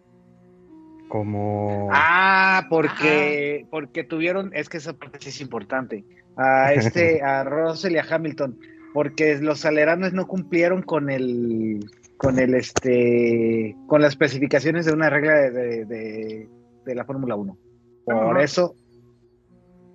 Como... 1.10 1.90
Ah, 1.92 2.66
porque, 2.70 3.66
porque 3.70 4.04
tuvieron, 4.04 4.52
es 4.54 4.70
que 4.70 4.78
esa 4.78 4.94
parte 4.94 5.20
sí 5.22 5.30
es 5.30 5.42
importante, 5.42 6.04
a 6.36 6.74
este, 6.74 7.22
a 7.22 7.44
Russell 7.46 7.94
y 7.94 7.98
a 8.00 8.06
Hamilton, 8.10 8.58
porque 8.94 9.38
los 9.38 9.66
aleranos 9.66 10.14
no 10.14 10.28
cumplieron 10.28 10.82
con 10.82 11.10
el, 11.10 11.80
con 12.18 12.40
el, 12.40 12.56
este, 12.56 13.76
con 13.88 14.02
las 14.02 14.12
especificaciones 14.14 14.86
de 14.86 14.94
una 14.94 15.10
regla 15.10 15.34
de, 15.36 15.52
de, 15.52 15.86
de- 15.86 16.50
de 16.86 16.96
la 16.96 17.06
Fórmula 17.06 17.36
1. 17.36 17.58
Por 18.06 18.40
eso, 18.42 18.76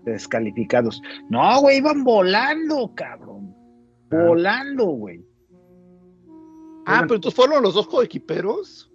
descalificados. 0.05 1.03
No, 1.29 1.61
güey, 1.61 1.79
iban 1.79 2.05
volando, 2.05 2.93
cabrón. 2.95 3.55
Ah. 4.11 4.25
Volando, 4.27 4.87
güey. 4.87 5.25
Ah, 6.87 7.01
pero 7.03 7.17
entonces 7.17 7.35
fueron 7.35 7.63
los 7.63 7.75
dos 7.75 7.87
coequiperos. 7.87 8.91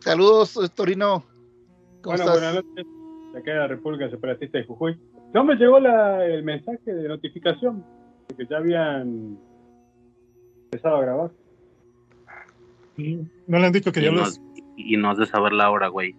Saludos, 0.00 0.58
Torino. 0.74 1.24
¿Cómo 2.02 2.16
Bueno, 2.16 2.24
estás? 2.24 2.34
buenas 2.34 2.54
noches. 2.64 2.86
De 3.32 3.38
acá 3.40 3.50
de 3.50 3.56
la 3.58 3.66
República 3.66 4.08
Separatista 4.08 4.58
de 4.58 4.64
Jujuy. 4.64 4.98
No 5.34 5.44
me 5.44 5.56
llegó 5.56 5.80
la- 5.80 6.24
el 6.24 6.42
mensaje 6.44 6.94
de 6.94 7.08
notificación 7.08 7.84
de 8.28 8.36
que 8.36 8.46
ya 8.46 8.58
habían 8.58 9.36
empezado 10.64 10.96
a 10.96 11.00
grabar. 11.02 11.30
Y 12.96 13.16
no 13.46 13.58
le 13.58 13.66
han 13.66 13.72
dicho 13.72 13.92
que 13.92 14.00
ya 14.00 14.08
Y 14.10 14.14
los... 14.14 14.40
y 14.76 14.96
nos 14.96 15.18
de 15.18 15.26
saber 15.26 15.52
la 15.52 15.70
hora, 15.70 15.88
güey. 15.88 16.14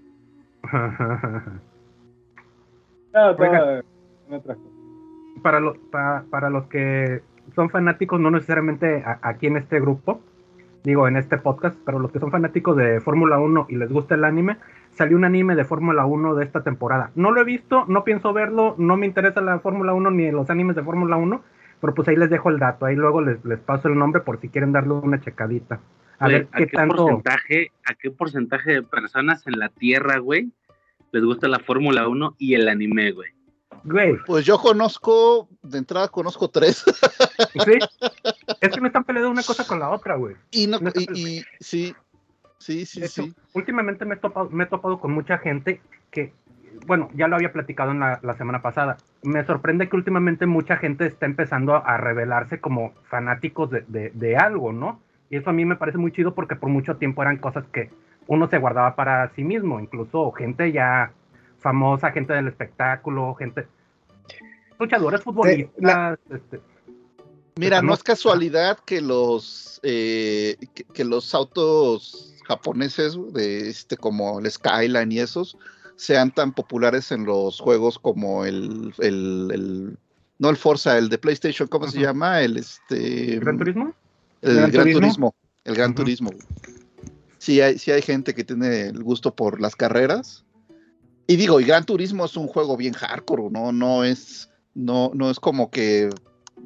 Para, 5.43 5.59
los, 5.59 5.77
para, 5.91 6.23
para 6.29 6.49
los 6.49 6.65
que 6.67 7.21
son 7.55 7.69
fanáticos, 7.69 8.19
no 8.19 8.31
necesariamente 8.31 9.03
a- 9.05 9.19
aquí 9.21 9.47
en 9.47 9.57
este 9.57 9.79
grupo, 9.79 10.21
digo, 10.83 11.07
en 11.07 11.17
este 11.17 11.37
podcast, 11.37 11.77
pero 11.85 11.99
los 11.99 12.11
que 12.11 12.19
son 12.19 12.31
fanáticos 12.31 12.75
de 12.77 12.99
Fórmula 13.01 13.39
1 13.39 13.67
y 13.69 13.75
les 13.75 13.91
gusta 13.91 14.15
el 14.15 14.23
anime, 14.23 14.57
salió 14.91 15.15
un 15.17 15.25
anime 15.25 15.55
de 15.55 15.63
Fórmula 15.65 16.05
1 16.05 16.35
de 16.35 16.43
esta 16.45 16.63
temporada. 16.63 17.11
No 17.15 17.31
lo 17.31 17.41
he 17.41 17.43
visto, 17.43 17.85
no 17.87 18.03
pienso 18.03 18.33
verlo, 18.33 18.75
no 18.77 18.97
me 18.97 19.05
interesa 19.05 19.41
la 19.41 19.59
Fórmula 19.59 19.93
1 19.93 20.11
ni 20.11 20.31
los 20.31 20.49
animes 20.49 20.75
de 20.75 20.83
Fórmula 20.83 21.17
1, 21.17 21.41
pero 21.79 21.93
pues 21.93 22.07
ahí 22.07 22.15
les 22.15 22.29
dejo 22.29 22.49
el 22.49 22.57
dato, 22.59 22.85
ahí 22.85 22.95
luego 22.95 23.21
les, 23.21 23.43
les 23.45 23.59
paso 23.59 23.87
el 23.87 23.97
nombre 23.97 24.21
por 24.21 24.39
si 24.39 24.49
quieren 24.49 24.71
darle 24.71 24.93
una 24.93 25.19
checadita. 25.21 25.79
A 26.19 26.27
ver 26.27 26.47
qué, 26.47 26.65
tanto... 26.67 26.95
porcentaje, 26.95 27.71
¿A 27.85 27.93
qué 27.93 28.09
porcentaje 28.09 28.71
de 28.71 28.81
personas 28.83 29.45
en 29.45 29.59
la 29.59 29.69
Tierra, 29.69 30.17
güey, 30.17 30.51
les 31.11 31.23
gusta 31.23 31.47
la 31.47 31.59
Fórmula 31.59 32.07
1 32.07 32.35
y 32.37 32.53
el 32.55 32.67
anime, 32.67 33.11
güey? 33.11 33.29
Güey, 33.83 34.17
Pues 34.25 34.45
yo 34.45 34.57
conozco, 34.57 35.47
de 35.61 35.77
entrada 35.77 36.07
conozco 36.09 36.49
tres. 36.49 36.83
sí, 37.65 37.79
es 38.61 38.69
que 38.69 38.81
no 38.81 38.87
están 38.87 39.03
peleando 39.03 39.29
una 39.31 39.43
cosa 39.43 39.65
con 39.65 39.79
la 39.79 39.89
otra, 39.89 40.15
güey. 40.15 40.35
y, 40.51 40.67
no, 40.67 40.79
y, 40.95 41.37
y- 41.37 41.43
sí, 41.59 41.95
sí, 42.59 42.85
sí, 42.85 42.99
hecho, 43.03 43.23
sí. 43.23 43.33
últimamente 43.53 44.03
me 44.05 44.15
he, 44.15 44.17
topado, 44.17 44.49
me 44.49 44.65
he 44.65 44.67
topado 44.67 44.99
con 44.99 45.11
mucha 45.13 45.37
gente 45.37 45.81
que, 46.11 46.33
bueno, 46.85 47.09
ya 47.13 47.27
lo 47.27 47.35
había 47.35 47.53
platicado 47.53 47.91
en 47.91 47.99
la, 48.01 48.19
la 48.23 48.35
semana 48.37 48.61
pasada. 48.61 48.97
Me 49.23 49.45
sorprende 49.45 49.87
que 49.87 49.95
últimamente 49.95 50.45
mucha 50.47 50.77
gente 50.77 51.05
está 51.05 51.25
empezando 51.25 51.73
a, 51.75 51.79
a 51.79 51.97
revelarse 51.97 52.59
como 52.59 52.93
fanáticos 53.09 53.69
de, 53.71 53.85
de- 53.87 54.11
de 54.13 54.35
algo, 54.37 54.73
¿no? 54.73 54.99
Y 55.29 55.37
eso 55.37 55.49
a 55.49 55.53
mí 55.53 55.65
me 55.65 55.75
parece 55.75 55.97
muy 55.97 56.11
chido 56.11 56.33
porque 56.33 56.55
por 56.55 56.69
mucho 56.69 56.97
tiempo 56.97 57.21
eran 57.21 57.37
cosas 57.37 57.65
que 57.71 57.89
uno 58.27 58.49
se 58.49 58.57
guardaba 58.57 58.95
para 58.95 59.31
sí 59.35 59.43
mismo, 59.43 59.79
incluso 59.79 60.31
gente 60.33 60.71
ya 60.71 61.11
famosa, 61.59 62.11
gente 62.11 62.33
del 62.33 62.47
espectáculo, 62.47 63.33
gente... 63.35 63.67
Luchadores, 64.79 65.21
futbolistas, 65.23 66.19
este, 66.29 66.61
Mira, 67.55 67.81
no 67.81 67.95
es 67.95 68.03
casualidad 68.03 68.77
que 68.85 69.01
los 69.01 69.79
eh, 69.81 70.55
que, 70.75 70.83
que 70.83 71.03
los 71.03 71.33
autos 71.33 72.35
japoneses 72.47 73.17
de 73.33 73.69
este 73.69 73.97
como 73.97 74.39
el 74.39 74.51
Skyline 74.51 75.11
y 75.11 75.19
esos 75.19 75.57
sean 75.95 76.29
tan 76.29 76.53
populares 76.53 77.11
en 77.11 77.25
los 77.25 77.59
juegos 77.59 77.97
como 77.97 78.45
el, 78.45 78.93
el, 78.99 79.49
el- 79.51 79.97
no 80.37 80.49
el 80.51 80.57
Forza, 80.57 80.95
el 80.99 81.09
de 81.09 81.17
PlayStation, 81.17 81.67
¿cómo 81.67 81.87
se 81.87 81.99
llama? 81.99 82.41
El 82.41 82.57
este 82.57 83.39
¿Gran 83.39 83.57
Turismo? 83.57 83.93
el 84.43 84.55
¿Gran 84.57 84.69
Gran, 84.71 84.83
Turismo? 84.83 84.99
Turismo, 85.01 85.35
el 85.65 85.75
Gran. 85.75 85.95
Turismo. 85.95 86.29
Sí 87.47 87.61
hay, 87.61 87.77
sí 87.77 87.91
hay 87.91 88.01
gente 88.01 88.33
que 88.33 88.43
tiene 88.43 88.87
el 88.87 89.01
gusto 89.01 89.33
por 89.33 89.61
las 89.61 89.73
carreras. 89.73 90.45
Y 91.27 91.37
digo, 91.37 91.61
y 91.61 91.63
Gran 91.63 91.85
Turismo 91.85 92.25
es 92.25 92.35
un 92.35 92.45
juego 92.45 92.75
bien 92.75 92.91
hardcore, 92.91 93.49
¿no? 93.49 93.71
No 93.71 94.03
es, 94.03 94.51
no, 94.75 95.11
no 95.13 95.29
es 95.31 95.39
como 95.39 95.71
que 95.71 96.09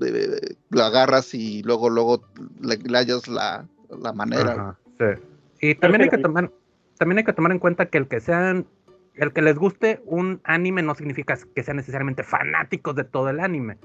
eh, 0.02 0.56
lo 0.72 0.84
agarras 0.84 1.36
y 1.36 1.62
luego, 1.62 1.92
luego 1.92 2.28
le, 2.60 2.78
le 2.78 2.98
hallas 2.98 3.28
la, 3.28 3.68
la 3.92 4.12
manera. 4.12 4.54
Ajá, 4.54 4.80
sí. 4.98 5.22
Y 5.62 5.76
también 5.76 6.02
hay 6.02 6.10
que 6.10 6.18
tomar, 6.18 6.52
también 6.98 7.20
hay 7.20 7.26
que 7.26 7.34
tomar 7.34 7.52
en 7.52 7.60
cuenta 7.60 7.86
que 7.86 8.00
el 8.00 8.08
que 8.08 8.20
sean, 8.20 8.66
el 9.14 9.34
que 9.34 9.44
les 9.44 9.60
guste 9.60 10.02
un 10.08 10.42
anime 10.46 10.82
no 10.82 10.96
significa 10.96 11.38
que 11.54 11.62
sean 11.62 11.78
necesariamente 11.78 12.24
fanáticos 12.24 12.96
de 12.96 13.04
todo 13.04 13.30
el 13.30 13.40
anime. 13.40 13.78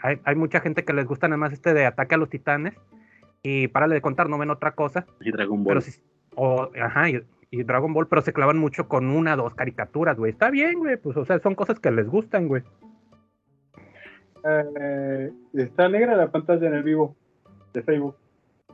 Hay, 0.00 0.18
hay 0.24 0.34
mucha 0.34 0.58
gente 0.58 0.84
que 0.84 0.94
les 0.94 1.06
gusta 1.06 1.28
nada 1.28 1.38
más 1.38 1.52
este 1.52 1.74
de 1.74 1.86
Ataque 1.86 2.16
a 2.16 2.18
los 2.18 2.28
Titanes 2.28 2.74
y 3.40 3.68
párale 3.68 3.94
de 3.94 4.00
contar, 4.00 4.28
no 4.28 4.36
ven 4.36 4.50
otra 4.50 4.72
cosa, 4.72 5.06
Y 5.20 5.30
Dragon 5.30 5.62
pero 5.62 5.78
Ball. 5.78 5.94
O, 6.42 6.70
ajá, 6.80 7.10
y, 7.10 7.22
y 7.50 7.62
Dragon 7.64 7.92
Ball, 7.92 8.06
pero 8.08 8.22
se 8.22 8.32
clavan 8.32 8.56
mucho 8.58 8.88
con 8.88 9.08
una, 9.10 9.36
dos 9.36 9.54
caricaturas, 9.54 10.16
güey. 10.16 10.32
Está 10.32 10.50
bien, 10.50 10.78
güey, 10.78 10.96
pues, 10.96 11.16
o 11.16 11.24
sea, 11.24 11.38
son 11.40 11.54
cosas 11.54 11.78
que 11.80 11.90
les 11.90 12.08
gustan, 12.08 12.48
güey. 12.48 12.62
Eh, 14.44 15.32
está 15.54 15.88
negra 15.88 16.16
la 16.16 16.30
pantalla 16.30 16.66
en 16.68 16.74
el 16.74 16.82
vivo 16.82 17.16
de 17.74 17.82
Facebook. 17.82 18.16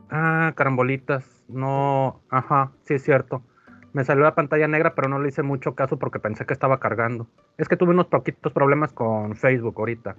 Ah, 0.09 0.53
carambolitas. 0.55 1.43
No, 1.49 2.21
ajá, 2.29 2.71
sí 2.83 2.93
es 2.93 3.03
cierto. 3.03 3.43
Me 3.93 4.03
salió 4.05 4.23
la 4.23 4.35
pantalla 4.35 4.67
negra, 4.67 4.93
pero 4.95 5.09
no 5.09 5.19
le 5.19 5.29
hice 5.29 5.43
mucho 5.43 5.75
caso 5.75 5.97
porque 5.97 6.19
pensé 6.19 6.45
que 6.45 6.53
estaba 6.53 6.79
cargando. 6.79 7.27
Es 7.57 7.67
que 7.67 7.75
tuve 7.77 7.91
unos 7.91 8.07
poquitos 8.07 8.53
problemas 8.53 8.93
con 8.93 9.35
Facebook 9.35 9.75
ahorita. 9.77 10.15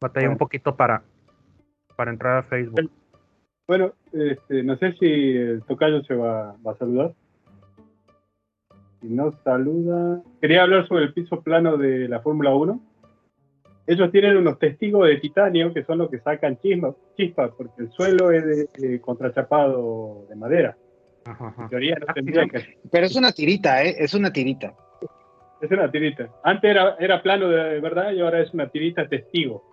Batallé 0.00 0.28
un 0.28 0.34
Ah. 0.34 0.38
poquito 0.38 0.76
para, 0.76 1.02
para 1.96 2.10
entrar 2.10 2.38
a 2.38 2.42
Facebook. 2.42 2.90
Bueno, 3.72 3.94
este, 4.12 4.62
no 4.62 4.76
sé 4.76 4.92
si 5.00 5.06
el 5.06 5.62
tocayo 5.62 6.04
se 6.04 6.14
va, 6.14 6.54
va 6.62 6.72
a 6.72 6.76
saludar. 6.76 7.14
Si 9.00 9.08
no 9.08 9.32
saluda. 9.44 10.20
Quería 10.42 10.64
hablar 10.64 10.86
sobre 10.86 11.04
el 11.04 11.14
piso 11.14 11.40
plano 11.40 11.78
de 11.78 12.06
la 12.06 12.20
Fórmula 12.20 12.54
1. 12.54 12.78
Ellos 13.86 14.12
tienen 14.12 14.36
unos 14.36 14.58
testigos 14.58 15.08
de 15.08 15.16
titanio 15.16 15.72
que 15.72 15.84
son 15.84 15.96
los 15.96 16.10
que 16.10 16.18
sacan 16.18 16.58
chispas, 16.58 16.94
chispas 17.16 17.50
porque 17.56 17.84
el 17.84 17.90
suelo 17.92 18.30
es 18.30 18.44
de, 18.44 18.88
de 18.88 19.00
contrachapado 19.00 20.26
de 20.28 20.36
madera. 20.36 20.76
Ajá, 21.24 21.48
ajá. 21.48 21.62
En 21.62 21.68
teoría 21.70 21.96
no 21.98 22.06
Ah, 22.08 22.12
tendría 22.12 22.46
que. 22.48 22.76
Pero 22.90 23.06
es 23.06 23.16
una 23.16 23.32
tirita, 23.32 23.82
¿eh? 23.82 23.94
Es 23.98 24.12
una 24.12 24.30
tirita. 24.30 24.74
Es 25.62 25.70
una 25.70 25.90
tirita. 25.90 26.28
Antes 26.44 26.72
era, 26.72 26.96
era 27.00 27.22
plano 27.22 27.48
de 27.48 27.80
verdad 27.80 28.12
y 28.12 28.20
ahora 28.20 28.42
es 28.42 28.52
una 28.52 28.68
tirita 28.68 29.08
testigo. 29.08 29.71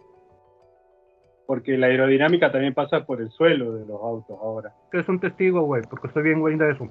Porque 1.49 1.79
la 1.79 1.87
aerodinámica 1.87 2.51
también 2.51 2.75
pasa 2.75 3.05
por 3.07 3.19
el 3.23 3.31
suelo 3.31 3.73
de 3.73 3.83
los 3.83 3.99
autos 3.99 4.37
ahora. 4.39 4.71
Es 4.93 5.09
un 5.09 5.19
testigo, 5.19 5.63
güey, 5.63 5.81
porque 5.89 6.05
estoy 6.05 6.21
bien 6.21 6.41
güey 6.41 6.55
de 6.55 6.73
eso. 6.73 6.87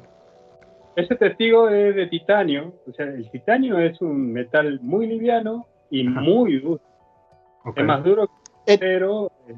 Ese 0.97 1.15
testigo 1.15 1.69
es 1.69 1.95
de 1.95 2.09
titanio, 2.09 2.75
o 2.85 2.93
sea, 2.93 3.07
el 3.07 3.31
titanio 3.31 3.79
es 3.79 4.01
un 4.01 4.33
metal 4.33 4.81
muy 4.83 5.07
liviano 5.07 5.65
y 5.93 6.09
Ajá. 6.09 6.23
muy 6.23 6.59
duro. 6.59 6.81
Ok. 7.67 7.79
Es 7.79 7.85
más 7.85 8.03
duro 8.03 8.27
que 8.67 8.73
el 8.73 8.77
acero. 8.79 9.31
eh, 9.47 9.55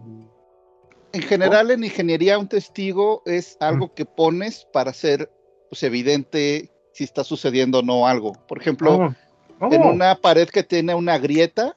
En 1.14 1.22
general, 1.22 1.70
en 1.70 1.82
ingeniería, 1.82 2.38
un 2.38 2.48
testigo 2.48 3.22
es 3.24 3.56
algo 3.58 3.94
que 3.94 4.04
pones 4.04 4.66
para 4.70 4.90
hacer 4.90 5.30
pues, 5.70 5.82
evidente 5.82 6.68
si 6.92 7.04
está 7.04 7.24
sucediendo 7.24 7.78
o 7.78 7.82
no 7.82 8.06
algo. 8.06 8.32
Por 8.46 8.58
ejemplo, 8.58 8.96
Oh, 8.96 9.14
oh, 9.66 9.72
en 9.72 9.82
una 9.82 10.14
pared 10.16 10.46
que 10.50 10.62
tiene 10.62 10.94
una 10.94 11.16
grieta, 11.16 11.74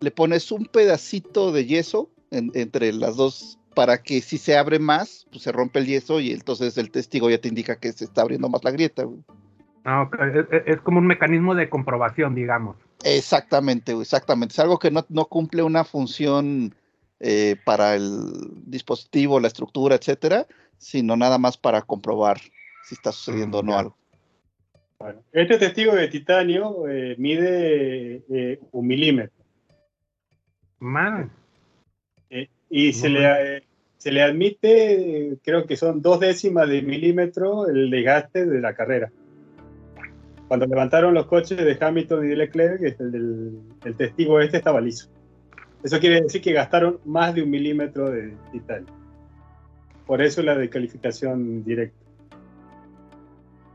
le 0.00 0.10
pones 0.10 0.50
un 0.50 0.66
pedacito 0.66 1.52
de 1.52 1.66
yeso 1.66 2.08
en- 2.32 2.50
entre 2.54 2.92
las 2.92 3.16
dos 3.16 3.58
para 3.74 4.02
que 4.02 4.20
si 4.20 4.36
se 4.38 4.56
abre 4.56 4.78
más, 4.78 5.26
pues 5.30 5.42
se 5.44 5.52
rompe 5.52 5.78
el 5.78 5.86
yeso 5.86 6.20
y 6.20 6.32
entonces 6.32 6.76
el 6.76 6.90
testigo 6.90 7.30
ya 7.30 7.38
te 7.40 7.48
indica 7.48 7.76
que 7.78 7.92
se 7.92 8.04
está 8.04 8.22
abriendo 8.22 8.48
más 8.48 8.64
la 8.64 8.70
grieta. 8.70 9.04
güey. 9.04 9.20
ah, 9.84 10.02
ok. 10.02 10.16
Es, 10.20 10.46
es- 10.50 10.62
es 10.74 10.80
como 10.80 10.98
un 10.98 11.06
mecanismo 11.06 11.54
de 11.54 11.68
comprobación, 11.70 12.34
digamos. 12.34 12.76
Exactamente, 13.04 13.92
exactamente. 13.92 14.52
Es 14.52 14.58
algo 14.58 14.78
que 14.78 14.90
no, 14.90 15.04
no 15.08 15.24
cumple 15.26 15.62
una 15.62 15.84
función 15.84 16.74
eh, 17.20 17.56
para 17.64 17.94
el 17.94 18.32
dispositivo, 18.66 19.38
la 19.40 19.48
estructura, 19.48 19.94
etcétera, 19.94 20.46
sino 20.78 21.16
nada 21.16 21.38
más 21.38 21.56
para 21.56 21.82
comprobar 21.82 22.40
si 22.84 22.94
está 22.96 23.12
sucediendo 23.12 23.60
o 23.60 23.62
no 23.62 23.72
ya. 23.72 23.78
algo. 23.78 23.96
bueno, 24.98 25.22
este 25.32 25.58
testigo 25.58 25.94
de 25.94 26.08
titanio 26.08 26.88
eh, 26.88 27.14
mide 27.18 28.24
eh, 28.28 28.60
un 28.72 28.86
milímetro 28.86 29.32
Man, 30.80 31.30
y 32.74 32.94
se 32.94 33.10
le, 33.10 33.62
se 33.98 34.10
le 34.10 34.22
admite, 34.22 35.36
creo 35.44 35.66
que 35.66 35.76
son 35.76 36.00
dos 36.00 36.20
décimas 36.20 36.66
de 36.70 36.80
milímetro 36.80 37.68
el 37.68 37.90
desgaste 37.90 38.46
de 38.46 38.60
la 38.62 38.74
carrera. 38.74 39.12
Cuando 40.48 40.64
levantaron 40.66 41.12
los 41.12 41.26
coches 41.26 41.58
de 41.58 41.76
Hamilton 41.78 42.24
y 42.24 42.28
de 42.28 42.36
Leclerc, 42.36 42.82
este, 42.82 43.02
el, 43.04 43.12
del- 43.12 43.58
el 43.84 43.94
testigo 43.96 44.40
este 44.40 44.56
estaba 44.56 44.80
liso. 44.80 45.10
Eso 45.84 46.00
quiere 46.00 46.22
decir 46.22 46.40
que 46.40 46.52
gastaron 46.54 46.98
más 47.04 47.34
de 47.34 47.42
un 47.42 47.50
milímetro 47.50 48.10
de 48.10 48.32
titanio. 48.52 48.88
Por 50.06 50.22
eso 50.22 50.42
la 50.42 50.56
descalificación 50.56 51.62
directa. 51.64 51.96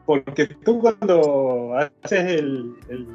Porque 0.08 0.48
tú 0.48 0.80
cuando 0.80 1.76
haces 1.76 2.32
el, 2.40 2.74
el- 2.90 3.08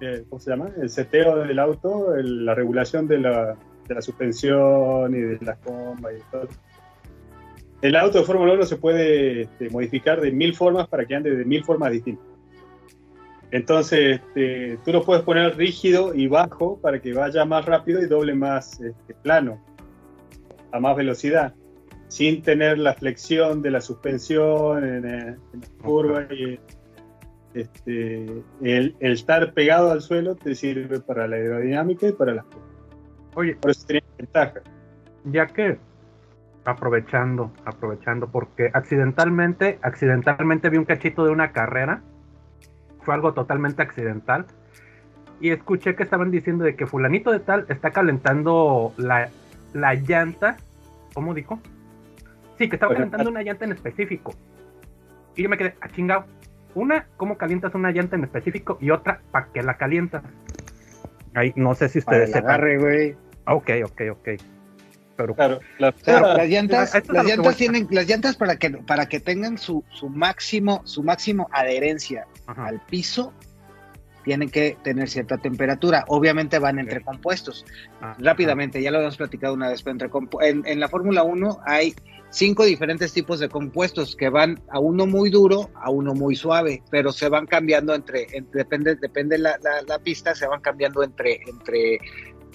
el- 0.00 0.24
¿cómo 0.28 0.38
se 0.38 0.50
llama? 0.50 0.70
El 0.80 0.90
seteo 0.90 1.38
del 1.44 1.58
auto, 1.58 2.14
el- 2.14 2.44
la 2.46 2.54
regulación 2.54 3.08
de 3.08 3.18
la, 3.18 3.56
de 3.88 3.94
la 3.94 4.02
suspensión 4.02 5.14
y 5.14 5.20
de 5.20 5.38
las 5.40 5.58
combas 5.58 6.14
y 6.18 6.30
todo. 6.30 6.48
El 7.82 7.96
auto 7.96 8.18
de 8.18 8.24
Fórmula 8.24 8.52
1 8.54 8.64
se 8.64 8.76
puede 8.76 9.42
este, 9.42 9.70
modificar 9.70 10.20
de 10.20 10.30
mil 10.32 10.54
formas 10.54 10.86
para 10.88 11.06
que 11.06 11.14
ande 11.14 11.34
de 11.34 11.44
mil 11.44 11.64
formas 11.64 11.92
distintas. 11.92 12.26
Entonces, 13.52 14.20
este, 14.20 14.78
tú 14.84 14.92
lo 14.92 15.02
puedes 15.02 15.22
poner 15.24 15.56
rígido 15.56 16.14
y 16.14 16.28
bajo 16.28 16.78
para 16.80 17.00
que 17.00 17.12
vaya 17.12 17.44
más 17.44 17.64
rápido 17.64 18.00
y 18.02 18.06
doble 18.06 18.34
más 18.34 18.80
este, 18.80 19.14
plano, 19.22 19.60
a 20.72 20.78
más 20.78 20.94
velocidad, 20.96 21.54
sin 22.08 22.42
tener 22.42 22.78
la 22.78 22.94
flexión 22.94 23.62
de 23.62 23.70
la 23.70 23.80
suspensión 23.80 24.84
en, 24.84 25.04
eh, 25.04 25.36
en 25.52 25.60
la 25.60 25.82
curva. 25.82 26.26
Y, 26.30 26.60
este, 27.54 28.24
el, 28.62 28.94
el 29.00 29.12
estar 29.12 29.52
pegado 29.54 29.90
al 29.90 30.02
suelo 30.02 30.36
te 30.36 30.54
sirve 30.54 31.00
para 31.00 31.26
la 31.26 31.36
aerodinámica 31.36 32.08
y 32.08 32.12
para 32.12 32.34
las 32.34 32.44
curvas. 32.44 32.69
Oye, 33.40 33.56
Por 33.56 33.70
eso 33.70 33.86
tiene 33.86 34.02
ventaja. 34.18 34.60
ya 35.24 35.46
que 35.46 35.78
aprovechando, 36.64 37.52
aprovechando, 37.64 38.28
porque 38.28 38.70
accidentalmente, 38.72 39.78
accidentalmente 39.82 40.68
vi 40.68 40.76
un 40.76 40.84
cachito 40.84 41.24
de 41.24 41.30
una 41.30 41.52
carrera, 41.52 42.02
fue 43.02 43.14
algo 43.14 43.32
totalmente 43.32 43.82
accidental, 43.82 44.46
y 45.40 45.50
escuché 45.50 45.94
que 45.96 46.02
estaban 46.02 46.30
diciendo 46.30 46.64
de 46.64 46.76
que 46.76 46.86
fulanito 46.86 47.32
de 47.32 47.40
tal 47.40 47.64
está 47.68 47.90
calentando 47.90 48.92
la, 48.98 49.30
la 49.72 49.94
llanta, 49.94 50.58
¿cómo 51.14 51.32
dijo? 51.32 51.60
Sí, 52.58 52.68
que 52.68 52.76
estaba 52.76 52.94
calentando 52.94 53.30
una 53.30 53.42
llanta 53.42 53.64
en 53.64 53.72
específico. 53.72 54.34
Y 55.34 55.44
yo 55.44 55.48
me 55.48 55.56
quedé, 55.56 55.74
a 55.80 55.88
chingado. 55.88 56.26
Una, 56.74 57.06
¿cómo 57.16 57.38
calientas 57.38 57.74
una 57.74 57.90
llanta 57.90 58.16
en 58.16 58.24
específico? 58.24 58.76
Y 58.82 58.90
otra, 58.90 59.22
¿para 59.30 59.46
qué 59.46 59.62
la 59.62 59.78
calientas? 59.78 60.22
Ahí, 61.34 61.54
no 61.56 61.74
sé 61.74 61.88
si 61.88 62.00
ustedes 62.00 62.32
sepan. 62.32 62.60
Ah, 63.50 63.54
Ok, 63.56 63.70
ok, 63.84 64.00
ok. 64.12 64.28
Claro, 65.16 65.34
Pero 65.36 65.60
la 65.78 65.88
O 65.88 65.92
sea, 65.98 66.18
fuera- 66.20 66.34
las 66.36 66.48
llantas, 66.48 66.94
las 67.08 67.24
llantas 67.26 67.56
tienen, 67.56 67.86
las 67.90 68.06
llantas 68.06 68.36
para 68.36 68.56
que 68.56 68.70
para 68.70 69.06
que 69.06 69.20
tengan 69.20 69.58
su, 69.58 69.84
su 69.90 70.08
máximo, 70.08 70.80
su 70.84 71.02
máximo 71.02 71.48
adherencia 71.52 72.26
ajá, 72.46 72.68
al 72.68 72.80
piso, 72.86 73.34
tienen 74.24 74.48
que 74.50 74.78
tener 74.82 75.10
cierta 75.10 75.36
temperatura. 75.36 76.04
Obviamente 76.08 76.58
van 76.58 76.78
entre 76.78 77.00
compuestos. 77.02 77.66
ah, 78.00 78.16
Rápidamente, 78.18 78.80
ya 78.80 78.90
lo 78.90 78.98
habíamos 78.98 79.16
platicado 79.18 79.52
una 79.52 79.68
vez, 79.68 79.82
pero 79.82 79.92
entre 79.92 80.08
en, 80.42 80.62
en 80.66 80.80
la 80.80 80.88
Fórmula 80.88 81.22
1 81.22 81.58
hay 81.66 81.94
cinco 82.30 82.64
diferentes 82.64 83.12
tipos 83.12 83.40
de 83.40 83.48
compuestos 83.50 84.14
que 84.16 84.28
van 84.30 84.58
a 84.70 84.78
uno 84.78 85.04
muy 85.06 85.28
duro, 85.30 85.68
a 85.74 85.90
uno 85.90 86.14
muy 86.14 86.34
suave, 86.36 86.82
pero 86.90 87.12
se 87.12 87.28
van 87.28 87.44
cambiando 87.46 87.94
entre, 87.94 88.26
en- 88.32 88.48
depende, 88.52 88.94
depende 88.96 89.36
la, 89.36 89.58
la, 89.62 89.82
la 89.86 89.98
pista, 89.98 90.34
se 90.34 90.46
van 90.46 90.60
cambiando 90.62 91.02
entre, 91.02 91.40
entre, 91.48 91.98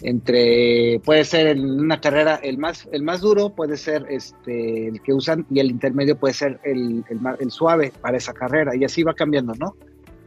entre, 0.02 1.00
puede 1.04 1.24
ser 1.26 1.48
en 1.48 1.80
una 1.80 2.02
carrera 2.02 2.36
el 2.44 2.58
más, 2.58 2.88
el 2.92 3.04
más 3.04 3.22
duro, 3.22 3.50
puede 3.50 3.78
ser 3.78 4.06
este 4.10 4.88
el 4.88 5.02
que 5.02 5.14
usan, 5.14 5.46
y 5.50 5.60
el 5.60 5.72
intermedio 5.72 6.18
puede 6.18 6.34
ser 6.34 6.60
el, 6.64 7.04
el, 7.10 7.20
el 7.40 7.52
suave 7.52 7.92
para 8.02 8.18
esa 8.18 8.34
carrera, 8.34 8.76
y 8.76 8.84
así 8.84 9.04
va 9.04 9.14
cambiando, 9.14 9.54
¿no? 9.56 9.76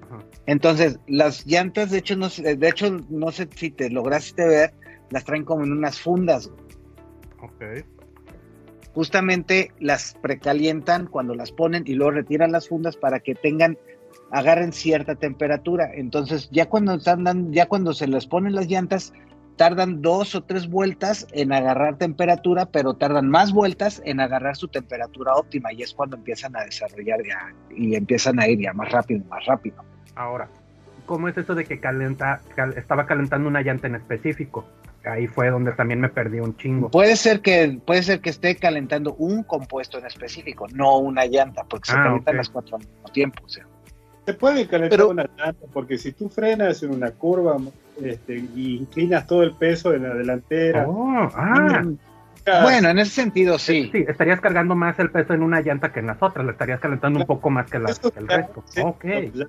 Ajá. 0.02 0.24
Entonces, 0.46 0.98
las 1.06 1.46
llantas, 1.46 1.90
de 1.90 1.98
hecho, 1.98 2.16
no, 2.16 2.28
de 2.28 2.68
hecho, 2.68 2.90
no 3.10 3.30
sé 3.30 3.48
si 3.54 3.70
te 3.70 3.90
lograste 3.90 4.46
ver, 4.46 4.72
las 5.10 5.24
traen 5.24 5.44
como 5.44 5.64
en 5.64 5.72
unas 5.72 6.00
fundas. 6.00 6.48
güey. 6.48 6.60
ok. 7.42 7.84
Justamente 8.94 9.70
las 9.78 10.16
precalientan 10.22 11.06
cuando 11.06 11.34
las 11.34 11.52
ponen 11.52 11.84
y 11.86 11.94
luego 11.94 12.12
retiran 12.12 12.50
las 12.50 12.68
fundas 12.68 12.96
para 12.96 13.20
que 13.20 13.34
tengan, 13.34 13.78
agarren 14.30 14.72
cierta 14.72 15.14
temperatura. 15.14 15.90
Entonces, 15.94 16.48
ya 16.50 16.66
cuando 16.66 16.94
están 16.94 17.52
ya 17.52 17.66
cuando 17.66 17.92
se 17.92 18.08
les 18.08 18.26
ponen 18.26 18.54
las 18.54 18.66
llantas, 18.66 19.12
tardan 19.58 20.00
dos 20.00 20.34
o 20.34 20.42
tres 20.42 20.66
vueltas 20.70 21.26
en 21.32 21.52
agarrar 21.52 21.98
temperatura, 21.98 22.64
pero 22.66 22.94
tardan 22.94 23.28
más 23.28 23.52
vueltas 23.52 24.00
en 24.06 24.20
agarrar 24.20 24.56
su 24.56 24.68
temperatura 24.68 25.34
óptima 25.34 25.70
y 25.74 25.82
es 25.82 25.92
cuando 25.92 26.16
empiezan 26.16 26.56
a 26.56 26.64
desarrollar 26.64 27.18
ya 27.26 27.52
y 27.76 27.94
empiezan 27.96 28.40
a 28.40 28.48
ir 28.48 28.60
ya 28.60 28.72
más 28.72 28.90
rápido, 28.90 29.22
más 29.28 29.44
rápido. 29.44 29.76
Ahora, 30.14 30.48
¿cómo 31.04 31.28
es 31.28 31.36
eso 31.36 31.54
de 31.54 31.64
que 31.66 31.80
calenta, 31.80 32.40
cal- 32.56 32.74
estaba 32.78 33.04
calentando 33.06 33.48
una 33.48 33.60
llanta 33.60 33.88
en 33.88 33.96
específico? 33.96 34.64
Ahí 35.04 35.26
fue 35.26 35.50
donde 35.50 35.72
también 35.72 36.00
me 36.00 36.08
perdí 36.08 36.38
un 36.40 36.56
chingo. 36.56 36.90
Puede 36.90 37.16
ser 37.16 37.40
que 37.40 37.78
puede 37.84 38.02
ser 38.02 38.20
que 38.20 38.30
esté 38.30 38.56
calentando 38.56 39.14
un 39.14 39.42
compuesto 39.42 39.98
en 39.98 40.06
específico, 40.06 40.66
no 40.72 40.98
una 40.98 41.24
llanta, 41.26 41.64
porque 41.64 41.90
se 41.90 41.96
Ah, 41.96 42.02
calientan 42.04 42.34
ok. 42.34 42.36
las 42.38 42.48
cuatro 42.50 42.76
al 42.76 42.82
mismo 42.86 43.08
tiempo. 43.12 43.42
O 43.44 43.48
sea. 43.48 43.66
Se 44.26 44.34
puede 44.34 44.66
calentar 44.68 44.98
Pero- 44.98 45.10
una 45.10 45.24
llanta, 45.36 45.66
porque 45.72 45.98
si 45.98 46.12
tú 46.12 46.28
frenas 46.28 46.82
en 46.82 46.90
una 46.90 47.10
curva 47.12 47.56
este, 48.02 48.36
y 48.54 48.76
inclinas 48.76 49.26
todo 49.26 49.42
el 49.42 49.52
peso 49.56 49.92
en 49.94 50.02
la 50.04 50.14
delantera, 50.14 50.86
Oh, 50.88 51.28
ah, 51.34 51.82
ah, 52.46 52.62
Bueno, 52.62 52.88
en 52.90 52.98
ese 52.98 53.10
sentido 53.12 53.58
sí. 53.58 53.90
sí, 53.92 54.04
estarías 54.08 54.40
cargando 54.40 54.74
más 54.74 54.98
el 54.98 55.10
peso 55.10 55.34
en 55.34 55.42
una 55.42 55.60
llanta 55.60 55.92
que 55.92 56.00
en 56.00 56.06
las 56.06 56.22
otras, 56.22 56.44
le 56.46 56.52
estarías 56.52 56.80
calentando 56.80 57.20
un 57.20 57.26
poco 57.26 57.50
más 57.50 57.70
que, 57.70 57.78
la- 57.78 57.90
eso 57.90 58.10
que 58.10 58.18
el 58.20 58.28
resto. 58.28 58.62
sí, 58.68 58.80
Ok. 58.84 59.04
ya 59.34 59.46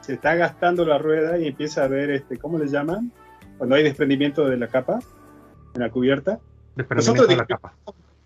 se 0.00 0.14
está 0.14 0.34
gastando 0.34 0.84
la 0.86 0.98
rueda 0.98 1.38
y 1.38 1.48
empieza 1.48 1.84
a 1.84 1.88
ver, 1.88 2.10
este, 2.10 2.38
¿cómo 2.38 2.58
le 2.58 2.66
llaman? 2.68 3.12
Cuando 3.58 3.74
hay 3.76 3.82
desprendimiento 3.82 4.48
de 4.48 4.56
la 4.56 4.68
capa, 4.68 5.00
en 5.74 5.80
la 5.82 5.90
cubierta. 5.90 6.38
Desprendimiento 6.76 7.26
de 7.26 7.36
la 7.36 7.44
capa. 7.46 7.74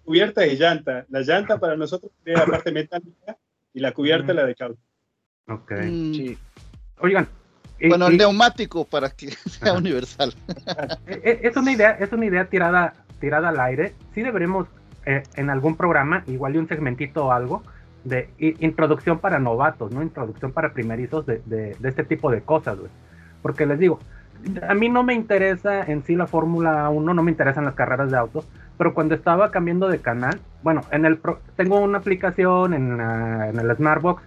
Cubierta 0.04 0.46
y 0.46 0.56
llanta. 0.56 1.06
La 1.08 1.20
llanta 1.22 1.58
para 1.58 1.76
nosotros 1.76 2.12
es 2.24 2.38
la 2.38 2.44
parte 2.46 2.70
metálica 2.72 3.36
y 3.72 3.80
la 3.80 3.92
cubierta 3.92 4.32
Mm. 4.32 4.36
la 4.36 4.44
de 4.46 4.54
caucho. 4.54 4.80
Ok. 5.48 5.72
Mm, 5.72 6.12
sí. 6.14 6.38
Oigan. 7.00 7.26
Y- 7.82 7.88
Bueno, 7.88 8.06
el 8.06 8.14
y- 8.14 8.18
neumático 8.18 8.84
para 8.84 9.10
que 9.10 9.30
sea 9.48 9.72
universal. 9.74 10.34
Eh, 11.06 11.20
eh, 11.24 11.40
es 11.42 11.56
una 11.56 11.72
idea, 11.72 11.90
es 11.92 12.12
una 12.12 12.26
idea 12.26 12.44
tirada, 12.46 12.94
tirada 13.20 13.48
al 13.50 13.60
aire. 13.60 13.94
Sí 14.14 14.22
deberemos 14.22 14.66
eh, 15.06 15.22
en 15.36 15.50
algún 15.50 15.76
programa, 15.76 16.22
igual 16.26 16.52
de 16.52 16.58
un 16.60 16.68
segmentito 16.68 17.26
o 17.26 17.32
algo, 17.32 17.62
de 18.04 18.30
introducción 18.60 19.18
para 19.18 19.38
novatos, 19.38 19.92
¿no? 19.92 20.02
Introducción 20.02 20.52
para 20.52 20.72
primerizos 20.72 21.24
de, 21.26 21.40
de- 21.46 21.76
de 21.78 21.88
este 21.88 22.04
tipo 22.04 22.30
de 22.30 22.40
cosas, 22.42 22.78
güey. 22.78 22.90
Porque 23.42 23.66
les 23.66 23.78
digo, 23.78 23.98
a 24.68 24.74
mí 24.74 24.88
no 24.88 25.02
me 25.04 25.14
interesa 25.14 25.82
en 25.84 26.02
sí 26.04 26.16
la 26.16 26.26
Fórmula 26.26 26.88
1, 26.90 27.14
no 27.14 27.22
me 27.22 27.30
interesan 27.30 27.64
las 27.64 27.74
carreras 27.74 28.10
de 28.10 28.16
autos, 28.18 28.46
pero 28.78 28.92
cuando 28.94 29.14
estaba 29.14 29.50
cambiando 29.52 29.88
de 29.88 29.98
canal, 30.00 30.40
bueno, 30.64 30.80
en 30.90 31.04
el 31.04 31.16
pro- 31.18 31.40
tengo 31.56 31.78
una 31.80 31.98
aplicación 31.98 32.74
en, 32.74 32.96
la- 32.98 33.48
en 33.50 33.58
el 33.58 33.76
Smartbox 33.76 34.22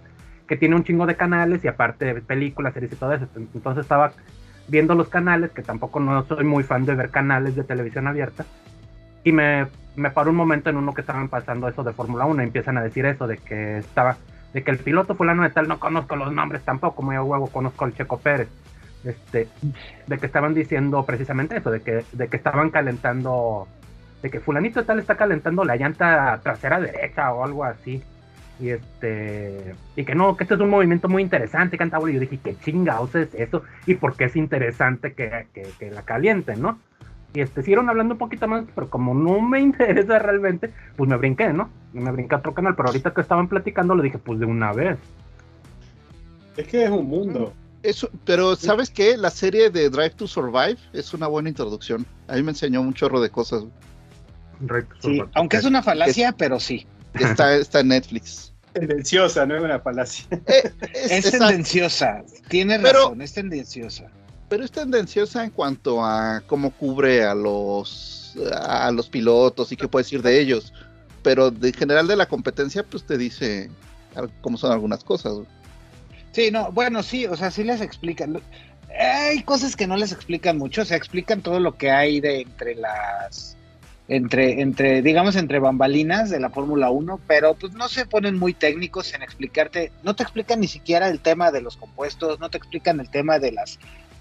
que 0.48 0.58
tiene 0.58 0.76
un 0.76 0.84
chingo 0.84 1.06
de 1.06 1.16
canales 1.16 1.64
y 1.64 1.68
aparte 1.68 2.22
películas, 2.22 2.74
series 2.74 2.94
y 2.94 2.96
todo 2.96 3.14
eso. 3.14 3.28
Entonces 3.36 3.84
estaba 3.84 4.12
viendo 4.68 4.96
los 4.96 5.10
canales, 5.10 5.52
que 5.52 5.62
tampoco 5.62 6.00
no 6.00 6.24
soy 6.26 6.44
muy 6.44 6.64
fan 6.64 6.86
de 6.86 6.96
ver 6.96 7.10
canales 7.10 7.56
de 7.56 7.64
televisión 7.64 8.08
abierta, 8.08 8.46
y 9.24 9.32
me, 9.32 9.68
me 9.96 10.12
paró 10.12 10.30
un 10.30 10.36
momento 10.36 10.70
en 10.70 10.78
uno 10.78 10.94
que 10.94 11.02
estaban 11.02 11.30
pasando 11.30 11.68
eso 11.68 11.84
de 11.84 11.94
Fórmula 11.94 12.26
1 12.26 12.42
y 12.42 12.46
empiezan 12.46 12.78
a 12.78 12.84
decir 12.84 13.06
eso, 13.06 13.28
de 13.28 13.38
que 13.38 13.80
estaba, 13.80 14.18
de 14.54 14.64
que 14.64 14.72
el 14.72 14.78
piloto 14.78 15.16
fulano 15.16 15.44
de 15.44 15.50
tal, 15.50 15.68
no 15.68 15.80
conozco 15.80 16.16
los 16.16 16.32
nombres 16.32 16.64
tampoco, 16.64 17.02
muy 17.02 17.16
a 17.16 17.24
huevo 17.24 17.48
conozco 17.48 17.86
al 17.86 17.94
Checo 17.94 18.20
Pérez, 18.20 18.50
este, 19.04 19.48
de 20.08 20.18
que 20.18 20.26
estaban 20.26 20.54
diciendo 20.54 21.04
precisamente 21.06 21.58
eso, 21.58 21.72
de 21.72 21.82
que, 21.82 22.04
de 22.12 22.28
que 22.28 22.38
estaban 22.38 22.70
calentando, 22.70 23.68
de 24.22 24.30
que 24.30 24.40
fulanito 24.40 24.80
de 24.80 24.86
tal 24.86 25.00
está 25.00 25.16
calentando 25.16 25.64
la 25.64 25.76
llanta 25.76 26.40
trasera 26.44 26.80
derecha 26.80 27.32
o 27.34 27.44
algo 27.44 27.64
así. 27.64 28.04
Y 28.60 28.70
este, 28.70 29.76
y 29.96 30.06
que 30.06 30.16
no, 30.16 30.38
que 30.38 30.46
este 30.46 30.56
es 30.56 30.62
un 30.62 30.70
movimiento 30.70 31.10
muy 31.10 31.22
interesante, 31.22 31.78
cantaba. 31.78 32.10
Y 32.10 32.14
yo 32.14 32.20
dije, 32.22 32.40
¿qué 32.44 32.56
chingados 32.58 33.14
es 33.16 33.34
eso? 33.34 33.64
¿Y 33.86 33.96
por 33.96 34.16
qué 34.16 34.26
es 34.26 34.36
interesante 34.36 35.14
que, 35.14 35.48
que, 35.54 35.68
que 35.78 35.92
la 35.92 36.04
calienten, 36.04 36.62
no? 36.62 36.80
Y 37.36 37.42
este, 37.42 37.62
siguieron 37.62 37.90
hablando 37.90 38.14
un 38.14 38.18
poquito 38.18 38.48
más, 38.48 38.64
pero 38.74 38.90
como 38.90 39.14
no 39.14 39.42
me 39.42 39.60
interesa 39.62 40.20
realmente, 40.20 40.72
pues 40.96 41.10
me 41.10 41.18
brinqué, 41.18 41.52
¿no? 41.52 41.70
Me 41.94 42.12
brinqué 42.12 42.36
a 42.36 42.38
otro 42.38 42.54
canal, 42.54 42.76
pero 42.76 42.88
ahorita 42.88 43.14
que 43.14 43.22
estaban 43.22 43.50
platicando, 43.50 43.94
lo 43.94 44.02
dije, 44.02 44.18
pues 44.18 44.40
de 44.40 44.46
una 44.46 44.72
vez. 44.72 44.98
Es 46.56 46.68
que 46.68 46.86
es 46.86 46.90
un 46.90 47.08
mundo. 47.08 47.54
Eso, 47.84 48.10
pero 48.26 48.56
¿sabes 48.56 48.90
qué? 48.90 49.18
La 49.18 49.30
serie 49.30 49.70
de 49.70 49.90
Drive 49.90 50.12
to 50.12 50.28
Survive 50.28 50.78
es 50.94 51.14
una 51.14 51.28
buena 51.28 51.50
introducción. 51.50 52.06
A 52.28 52.36
mí 52.36 52.42
me 52.42 52.52
enseñó 52.52 52.82
un 52.82 52.94
chorro 52.94 53.20
de 53.20 53.30
cosas. 53.30 53.66
Sí, 55.02 55.22
aunque 55.34 55.58
es 55.58 55.66
una 55.66 55.84
falacia, 55.84 56.32
pero 56.32 56.60
sí. 56.60 56.88
Está, 57.20 57.56
está 57.58 57.80
en 57.82 57.90
Netflix. 57.90 58.52
Tendenciosa, 58.74 59.46
no 59.46 59.56
es 59.56 59.64
una 59.64 59.80
falacia. 59.80 60.26
Eh, 60.48 60.72
Es, 60.94 61.32
tendenciosa. 61.32 62.24
Tiene 62.50 62.78
Pero- 62.80 63.04
razón, 63.04 63.22
es 63.22 63.34
tendenciosa. 63.34 64.06
pero 64.50 64.64
es 64.66 64.72
tendenciosa 64.72 65.44
en 65.44 65.50
cuanto 65.52 66.04
a 66.04 66.42
cómo 66.46 66.72
cubre 66.72 67.24
a 67.24 67.34
los 67.34 68.36
a 68.54 68.92
los 68.92 69.08
pilotos 69.08 69.72
y 69.72 69.78
qué 69.78 69.88
puede 69.88 70.04
decir 70.04 70.22
de 70.22 70.40
ellos. 70.42 70.74
Pero 71.24 71.52
de 71.52 71.72
general 71.72 72.06
de 72.08 72.18
la 72.18 72.28
competencia, 72.28 72.84
pues 72.84 73.06
te 73.06 73.18
dice 73.18 73.70
cómo 74.42 74.58
son 74.58 74.72
algunas 74.74 75.04
cosas. 75.04 75.34
Sí, 76.34 76.52
no, 76.52 76.70
bueno, 76.74 77.02
sí, 77.02 77.26
o 77.28 77.36
sea, 77.38 77.50
sí 77.50 77.64
les 77.64 77.80
explican. 77.80 78.42
Hay 79.00 79.42
cosas 79.44 79.76
que 79.78 79.88
no 79.88 79.96
les 79.96 80.12
explican 80.12 80.58
mucho, 80.58 80.82
o 80.82 80.86
sea, 80.86 80.98
explican 80.98 81.42
todo 81.42 81.60
lo 81.62 81.78
que 81.78 81.92
hay 81.92 82.20
de 82.20 82.42
entre 82.42 82.76
las 82.76 83.56
entre 84.08 84.62
entre 84.62 85.02
digamos 85.02 85.36
entre 85.36 85.60
bambalinas 85.60 86.30
de 86.30 86.40
la 86.40 86.50
Fórmula 86.50 86.90
1, 86.90 87.20
pero 87.28 87.56
pues 87.56 87.74
no 87.74 87.88
se 87.88 88.06
ponen 88.06 88.38
muy 88.38 88.54
técnicos 88.54 89.14
en 89.14 89.24
explicarte, 89.24 89.92
no 90.04 90.16
te 90.16 90.24
explican 90.24 90.60
ni 90.60 90.68
siquiera 90.68 91.10
el 91.10 91.20
tema 91.20 91.52
de 91.52 91.62
los 91.62 91.78
compuestos, 91.78 92.40
no 92.40 92.50
te 92.50 92.58
explican 92.58 93.00
el 93.00 93.10
tema 93.10 93.40
de 93.40 93.52
las 93.52 93.80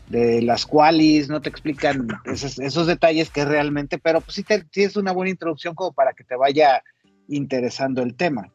de 0.09 0.43
las 0.43 0.67
qualis, 0.67 1.29
no 1.29 1.41
te 1.41 1.49
explican 1.49 2.09
esos, 2.25 2.87
detalles 2.87 3.31
que 3.31 3.45
realmente, 3.45 3.99
pero 3.99 4.21
pues 4.21 4.35
sí, 4.35 4.43
te, 4.43 4.65
sí 4.71 4.83
es 4.83 4.97
una 4.97 5.13
buena 5.13 5.31
introducción 5.31 5.75
como 5.75 5.93
para 5.93 6.13
que 6.13 6.25
te 6.25 6.37
vaya 6.37 6.83
interesando 7.29 8.03
el 8.03 8.15
tema. 8.15 8.53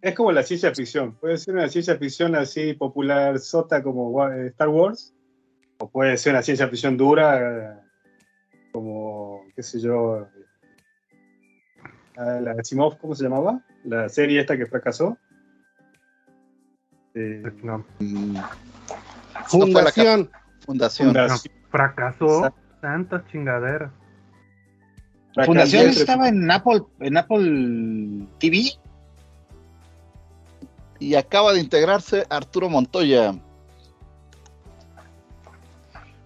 Es 0.00 0.14
como 0.14 0.32
la 0.32 0.42
ciencia 0.42 0.74
ficción. 0.74 1.14
Puede 1.14 1.38
ser 1.38 1.54
una 1.54 1.68
ciencia 1.68 1.96
ficción 1.96 2.34
así 2.34 2.74
popular, 2.74 3.38
sota 3.38 3.82
como 3.82 4.26
Star 4.28 4.68
Wars, 4.68 5.14
o 5.78 5.90
puede 5.90 6.16
ser 6.16 6.32
una 6.32 6.42
ciencia 6.42 6.68
ficción 6.68 6.96
dura, 6.96 7.82
como, 8.72 9.33
qué 9.54 9.62
sé 9.62 9.80
yo, 9.80 10.26
eh, 12.16 12.40
la 12.40 12.52
Asimov, 12.58 12.98
¿cómo 12.98 13.14
se 13.14 13.24
llamaba? 13.24 13.60
La 13.84 14.08
serie 14.08 14.40
esta 14.40 14.56
que 14.56 14.66
fracasó. 14.66 15.16
Eh, 17.14 17.42
No, 17.62 17.84
Mm, 18.00 18.36
Fundación. 19.46 20.30
fundación. 20.64 21.14
Fracasó. 21.70 22.52
Tantas 22.80 23.26
chingaderas. 23.26 23.90
Fundación 25.44 25.88
estaba 25.88 26.28
en 26.28 26.50
Apple, 26.50 26.82
en 27.00 27.16
Apple 27.16 28.26
TV. 28.38 28.70
Y 31.00 31.14
acaba 31.16 31.52
de 31.52 31.60
integrarse 31.60 32.24
Arturo 32.30 32.68
Montoya. 32.68 33.34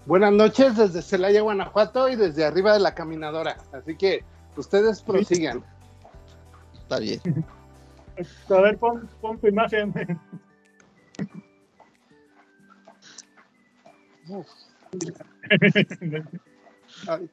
Buenas 0.09 0.33
noches 0.33 0.75
desde 0.75 1.03
Celaya, 1.03 1.43
Guanajuato 1.43 2.09
y 2.09 2.17
desde 2.17 2.43
arriba 2.43 2.73
de 2.73 2.81
la 2.81 2.95
caminadora. 2.95 3.59
Así 3.75 3.95
que 3.95 4.25
ustedes 4.57 5.03
prosigan. 5.03 5.63
Está 6.73 6.99
bien. 6.99 7.21
A 8.49 8.61
ver, 8.63 8.79
pon, 8.79 9.07
pon 9.21 9.39
tu 9.39 9.49
imagen. 9.49 9.93
Ay, 17.07 17.31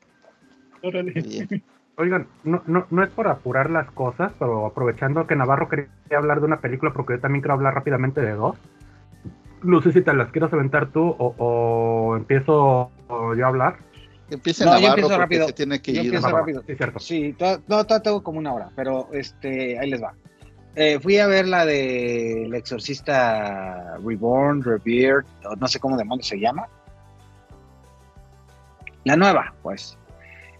Órale. 0.84 1.14
bien. 1.14 1.64
Oigan, 1.96 2.28
no, 2.44 2.62
no, 2.68 2.88
no 2.90 3.04
es 3.06 3.10
por 3.12 3.30
apurar 3.30 3.70
las 3.70 3.90
cosas, 3.92 4.34
pero 4.38 4.66
aprovechando 4.66 5.26
que 5.26 5.38
Navarro 5.38 5.70
quería 5.70 5.88
hablar 6.12 6.42
de 6.42 6.48
una 6.48 6.60
película, 6.60 6.92
porque 6.92 7.14
yo 7.14 7.22
también 7.22 7.42
quiero 7.42 7.54
hablar 7.54 7.74
rápidamente 7.74 8.20
de 8.20 8.34
dos. 8.34 8.58
No 9.64 9.82
sé 9.82 9.92
si 9.92 10.02
te 10.02 10.14
las 10.14 10.32
quieres 10.32 10.52
aventar 10.54 10.92
tú 10.92 11.02
o, 11.18 11.36
o 11.38 12.18
empiezo 12.18 12.92
yo 13.10 13.46
a 13.46 13.48
hablar. 13.48 13.78
Empieza 14.30 14.66
No, 14.66 14.72
yo 14.72 14.76
Navarro 14.82 14.88
empiezo 14.94 15.08
porque 15.10 15.20
rápido. 15.22 15.48
se 15.48 15.54
tiene 15.54 15.82
que 15.82 15.94
Yo 15.94 16.00
ir. 16.02 16.06
empiezo 16.08 16.30
rápido. 16.30 16.64
Sí, 16.68 16.76
cierto. 16.76 17.00
Sí, 17.00 17.34
to- 17.34 17.58
no, 17.68 17.84
todavía 17.86 18.00
tengo 18.04 18.24
como 18.24 18.40
una 18.40 18.54
hora, 18.54 18.70
pero 18.76 19.08
este, 19.14 19.78
ahí 19.80 19.90
les 19.90 20.02
va. 20.02 20.14
Eh, 20.76 21.00
fui 21.00 21.18
a 21.20 21.28
ver 21.28 21.48
la 21.48 21.66
de 21.66 22.46
El 22.46 22.54
Exorcista 22.56 23.98
Reborn, 24.04 24.62
Revered, 24.64 25.26
o 25.50 25.56
no 25.56 25.68
sé 25.68 25.80
cómo 25.80 25.96
demonios 25.96 26.28
se 26.28 26.38
llama. 26.40 26.68
La 29.04 29.16
nueva, 29.16 29.54
pues. 29.62 29.98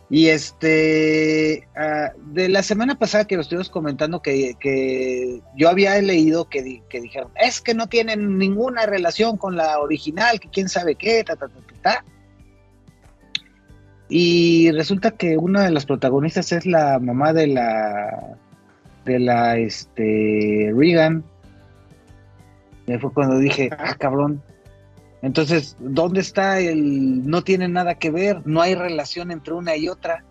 Y 0.10 0.28
este, 0.28 1.68
ah, 1.76 2.12
de 2.28 2.48
la 2.50 2.62
semana 2.62 2.98
pasada 2.98 3.26
que 3.26 3.36
lo 3.36 3.42
estuvimos 3.42 3.70
comentando, 3.70 4.22
que, 4.22 4.54
que 4.60 5.42
yo 5.56 5.70
había 5.70 6.00
leído 6.02 6.48
que, 6.48 6.84
que 6.90 7.02
dijeron, 7.02 7.32
es 7.36 7.60
que 7.60 7.74
no 7.74 7.88
tienen 7.88 8.38
ninguna 8.38 8.86
relación 8.86 9.38
con 9.38 9.56
la 9.56 9.80
original, 9.80 10.40
que 10.40 10.50
quién 10.50 10.70
sabe 10.70 10.96
qué, 10.96 11.24
ta, 11.24 11.36
ta, 11.36 11.48
ta, 11.48 11.62
ta. 11.82 12.06
Y 14.08 14.72
resulta 14.72 15.12
que 15.12 15.38
una 15.38 15.64
de 15.64 15.72
las 15.72 15.86
protagonistas 15.86 16.52
es 16.52 16.68
la 16.68 17.00
mamá 17.00 17.34
de 17.34 17.48
la 17.48 18.38
de 19.06 19.20
la 19.20 19.58
este 19.58 20.72
Regan. 20.76 21.24
Y 22.88 22.98
fue 22.98 23.12
cuando 23.12 23.40
dije, 23.40 23.70
ah, 23.78 23.96
cabrón. 23.98 24.44
Entonces, 25.26 25.76
¿dónde 25.80 26.20
está 26.22 26.60
el 26.60 27.28
no 27.28 27.42
tiene 27.42 27.68
nada 27.68 27.96
que 27.96 28.12
ver? 28.12 28.46
No 28.46 28.62
hay 28.62 28.76
relación 28.76 29.32
entre 29.32 29.54
una 29.56 29.76
y 29.76 29.90
otra. 29.90 30.24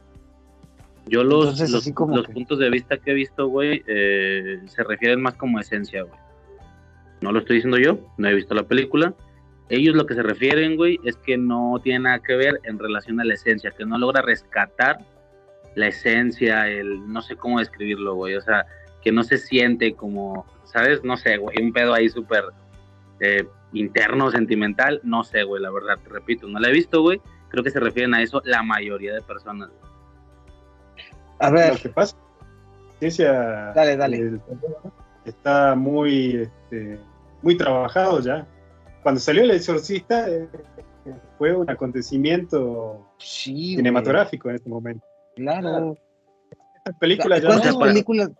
Yo 1.06 1.24
los, 1.24 1.44
Entonces, 1.46 1.70
los, 1.70 1.80
así 1.82 1.92
como 1.92 2.16
los 2.16 2.26
que- 2.28 2.32
puntos 2.32 2.60
de 2.60 2.70
vista 2.70 2.96
que 2.98 3.10
he 3.10 3.14
visto, 3.14 3.48
güey, 3.48 3.82
eh, 3.88 4.60
se 4.66 4.84
refieren 4.84 5.20
más 5.20 5.34
como 5.34 5.58
esencia, 5.58 6.02
güey. 6.04 6.18
No 7.20 7.32
lo 7.32 7.40
estoy 7.40 7.56
diciendo 7.56 7.76
yo, 7.78 7.98
no 8.18 8.28
he 8.28 8.34
visto 8.34 8.54
la 8.54 8.62
película. 8.62 9.14
Ellos 9.68 9.96
lo 9.96 10.06
que 10.06 10.14
se 10.14 10.22
refieren, 10.22 10.76
güey, 10.76 11.00
es 11.04 11.16
que 11.16 11.36
no 11.38 11.80
tiene 11.82 12.00
nada 12.00 12.20
que 12.20 12.36
ver 12.36 12.60
en 12.62 12.78
relación 12.78 13.20
a 13.20 13.24
la 13.24 13.34
esencia, 13.34 13.72
que 13.76 13.84
no 13.84 13.98
logra 13.98 14.22
rescatar 14.22 14.98
la 15.74 15.88
esencia, 15.88 16.68
el 16.68 17.12
no 17.12 17.20
sé 17.20 17.34
cómo 17.34 17.58
describirlo, 17.58 18.14
güey, 18.14 18.36
o 18.36 18.40
sea, 18.40 18.64
que 19.02 19.10
no 19.10 19.24
se 19.24 19.38
siente 19.38 19.94
como, 19.94 20.46
¿sabes? 20.66 21.02
No 21.02 21.16
sé, 21.16 21.36
güey, 21.38 21.60
un 21.60 21.72
pedo 21.72 21.92
ahí 21.94 22.08
súper 22.08 22.44
eh, 23.20 23.46
interno, 23.72 24.30
sentimental, 24.30 25.00
no 25.04 25.24
sé, 25.24 25.42
güey, 25.44 25.62
la 25.62 25.70
verdad, 25.70 25.98
te 26.02 26.08
repito, 26.10 26.46
no 26.48 26.58
la 26.58 26.68
he 26.68 26.72
visto, 26.72 27.02
güey, 27.02 27.20
creo 27.48 27.62
que 27.64 27.70
se 27.70 27.80
refieren 27.80 28.14
a 28.14 28.22
eso 28.22 28.40
la 28.44 28.62
mayoría 28.62 29.14
de 29.14 29.22
personas. 29.22 29.68
güey. 29.70 29.92
A 31.40 31.50
Lo 31.50 31.56
ver, 31.56 31.78
que 31.80 31.88
pasa, 31.88 32.16
la 32.92 32.98
ciencia 32.98 33.32
Dale, 33.74 33.96
dale. 33.96 34.40
está 35.24 35.74
muy, 35.74 36.42
este, 36.42 36.98
muy 37.42 37.56
trabajado 37.56 38.20
ya. 38.20 38.46
Cuando 39.02 39.20
salió 39.20 39.42
El 39.42 39.50
Exorcista 39.50 40.28
eh, 40.30 40.48
fue 41.38 41.54
un 41.54 41.68
acontecimiento 41.68 43.06
sí, 43.18 43.52
güey, 43.52 43.76
cinematográfico 43.76 44.48
en 44.48 44.54
este 44.56 44.68
momento. 44.70 45.04
Claro. 45.36 45.96
Esta 46.76 46.98
película 46.98 47.38
ya 47.38 47.48
¿Cuántas 47.48 47.76
películas, 47.76 48.30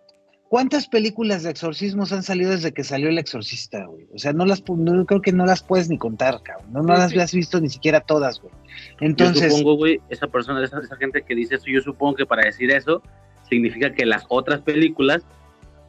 ¿Cuántas 0.49 0.87
películas 0.87 1.43
de 1.43 1.51
exorcismos 1.51 2.13
han 2.13 2.23
salido 2.23 2.51
desde 2.53 2.73
que 2.73 2.85
salió 2.85 3.09
El 3.09 3.19
Exorcista, 3.19 3.87
güey? 3.87 4.07
O 4.15 4.19
sea, 4.19 4.33
no 4.33 4.45
las 4.47 4.63
no, 4.69 5.05
creo 5.07 5.21
que 5.21 5.33
no 5.33 5.47
las 5.47 5.63
puedes 5.63 5.89
ni 5.89 5.99
contar, 5.99 6.43
cabrón. 6.43 6.73
No, 6.73 6.83
no 6.83 6.95
Sí, 6.95 7.01
las 7.01 7.11
sí. 7.11 7.19
has 7.19 7.35
visto 7.35 7.61
ni 7.61 7.69
siquiera 7.69 8.01
todas, 8.01 8.41
güey. 8.41 8.53
Yo 9.01 9.07
Entonces, 9.07 9.53
supongo, 9.53 9.77
güey, 9.77 10.01
esa 10.11 10.27
persona, 10.29 10.63
esa, 10.65 10.79
esa 10.81 10.97
gente 10.97 11.23
que 11.23 11.35
dice 11.35 11.57
eso, 11.57 11.65
yo 11.67 11.81
supongo 11.81 12.15
que 12.17 12.27
para 12.27 12.45
decir 12.45 12.71
eso 12.71 13.03
significa 13.49 13.93
que 13.93 14.07
las 14.07 14.25
otras 14.29 14.61
películas 14.61 15.25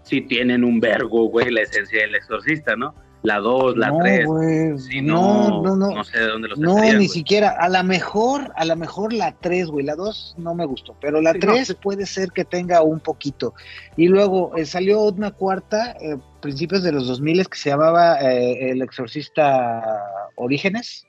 sí 0.04 0.22
tienen 0.22 0.64
un 0.64 0.80
vergo, 0.80 1.26
güey, 1.30 1.52
la 1.52 1.62
esencia 1.62 2.02
del 2.02 2.16
exorcista, 2.16 2.76
¿no? 2.76 2.96
La 3.26 3.40
2, 3.40 3.78
la 3.78 3.90
no, 3.90 3.98
3. 4.00 4.26
güey. 4.26 4.80
Si 4.80 5.02
no, 5.02 5.50
no, 5.50 5.62
no, 5.62 5.76
no. 5.76 5.96
no 5.96 6.04
sé 6.04 6.20
de 6.20 6.28
dónde 6.28 6.48
los 6.50 6.60
No, 6.60 6.76
ni 6.76 7.08
siquiera. 7.08 7.56
A 7.60 7.70
lo 7.70 7.84
mejor, 7.84 8.52
a 8.56 8.66
lo 8.66 8.76
mejor 8.76 9.14
la 9.14 9.36
3, 9.40 9.68
güey. 9.68 9.86
La 9.86 9.96
2 9.96 10.36
no 10.38 10.54
me 10.54 10.66
gustó, 10.66 10.96
pero 11.02 11.22
la 11.22 11.34
Sí, 11.34 11.40
no, 11.40 11.54
3 11.54 11.68
sí. 11.68 11.74
puede 11.82 12.06
ser 12.06 12.32
que 12.32 12.46
tenga 12.46 12.82
un 12.84 13.00
poquito. 13.00 13.54
Y 13.98 14.08
luego 14.08 14.56
eh, 14.56 14.66
salió 14.66 15.02
una 15.04 15.32
cuarta, 15.32 15.96
eh, 16.00 16.18
principios 16.42 16.84
de 16.84 16.92
los 16.92 17.08
2000 17.08 17.48
que 17.48 17.58
se 17.58 17.70
llamaba 17.70 18.20
eh, 18.22 18.72
El 18.72 18.82
Exorcista 18.82 20.04
Orígenes, 20.36 21.06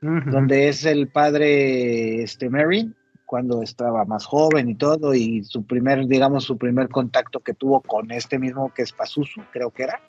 donde 0.00 0.68
es 0.68 0.84
el 0.84 1.08
padre 1.08 2.22
este 2.22 2.48
Merrin 2.48 2.94
cuando 3.26 3.62
estaba 3.62 4.04
más 4.04 4.24
joven 4.24 4.68
y 4.68 4.74
todo 4.76 5.12
y 5.12 5.42
su 5.42 5.66
primer 5.66 6.06
digamos 6.06 6.44
su 6.44 6.56
primer 6.56 6.88
contacto 6.88 7.40
que 7.40 7.52
tuvo 7.52 7.80
con 7.80 8.10
este 8.12 8.38
mismo 8.38 8.72
que 8.72 8.82
es 8.82 8.92
Pazuzu 8.92 9.42
creo 9.52 9.70
que 9.70 9.82
era 9.82 10.00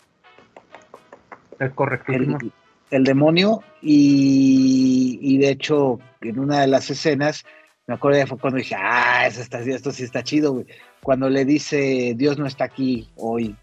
Es 1.59 1.71
correctísimo. 1.73 2.37
el, 2.41 2.51
el 2.91 3.03
demonio 3.03 3.61
y, 3.81 5.19
y 5.21 5.37
de 5.37 5.49
hecho 5.49 5.99
en 6.21 6.39
una 6.39 6.61
de 6.61 6.67
las 6.67 6.89
escenas 6.89 7.45
me 7.87 7.95
acuerdo 7.95 8.19
ya 8.19 8.27
fue 8.27 8.37
cuando 8.37 8.57
dije 8.57 8.75
ah 8.77 9.27
eso 9.27 9.41
está, 9.41 9.59
esto 9.59 9.91
sí 9.91 10.03
está 10.03 10.23
chido 10.23 10.53
güey. 10.53 10.65
cuando 11.01 11.29
le 11.29 11.45
dice 11.45 12.13
Dios 12.15 12.37
no 12.37 12.45
está 12.45 12.65
aquí 12.65 13.09
hoy 13.15 13.55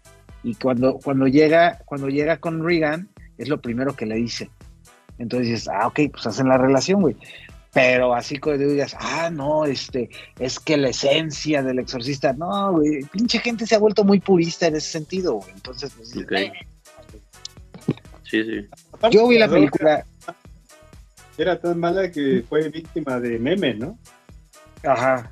y 0.43 0.55
cuando 0.55 0.99
cuando 1.03 1.27
llega 1.27 1.79
cuando 1.85 2.09
llega 2.09 2.37
con 2.37 2.63
Regan 2.63 3.09
es 3.37 3.49
lo 3.49 3.61
primero 3.61 3.95
que 3.95 4.05
le 4.05 4.15
dice 4.15 4.49
entonces 5.17 5.49
dices 5.49 5.69
ah 5.69 5.87
ok 5.87 5.99
pues 6.11 6.27
hacen 6.27 6.47
la 6.47 6.57
relación 6.57 7.01
güey 7.01 7.15
pero 7.73 8.15
así 8.15 8.39
como 8.39 8.57
digas, 8.57 8.95
ah, 8.99 9.29
no, 9.29 9.65
este, 9.65 10.09
es 10.39 10.59
que 10.59 10.77
la 10.77 10.89
esencia 10.89 11.61
del 11.61 11.77
exorcista, 11.77 12.33
no, 12.33 12.71
güey, 12.71 13.03
pinche 13.11 13.37
gente 13.37 13.67
se 13.67 13.75
ha 13.75 13.77
vuelto 13.77 14.03
muy 14.03 14.19
purista 14.19 14.65
en 14.65 14.77
ese 14.77 14.89
sentido, 14.89 15.35
güey. 15.35 15.51
Entonces, 15.53 15.93
pues, 15.95 16.15
eh, 16.15 16.51
Sí, 18.29 18.43
sí. 18.43 18.67
Aparte, 18.91 19.15
yo 19.15 19.27
vi 19.27 19.37
la 19.37 19.47
película, 19.47 20.05
Era 21.37 21.59
tan 21.59 21.79
mala 21.79 22.11
que 22.11 22.43
fue 22.47 22.69
víctima 22.69 23.19
de 23.19 23.39
memes, 23.39 23.77
¿no? 23.77 23.97
Ajá. 24.83 25.31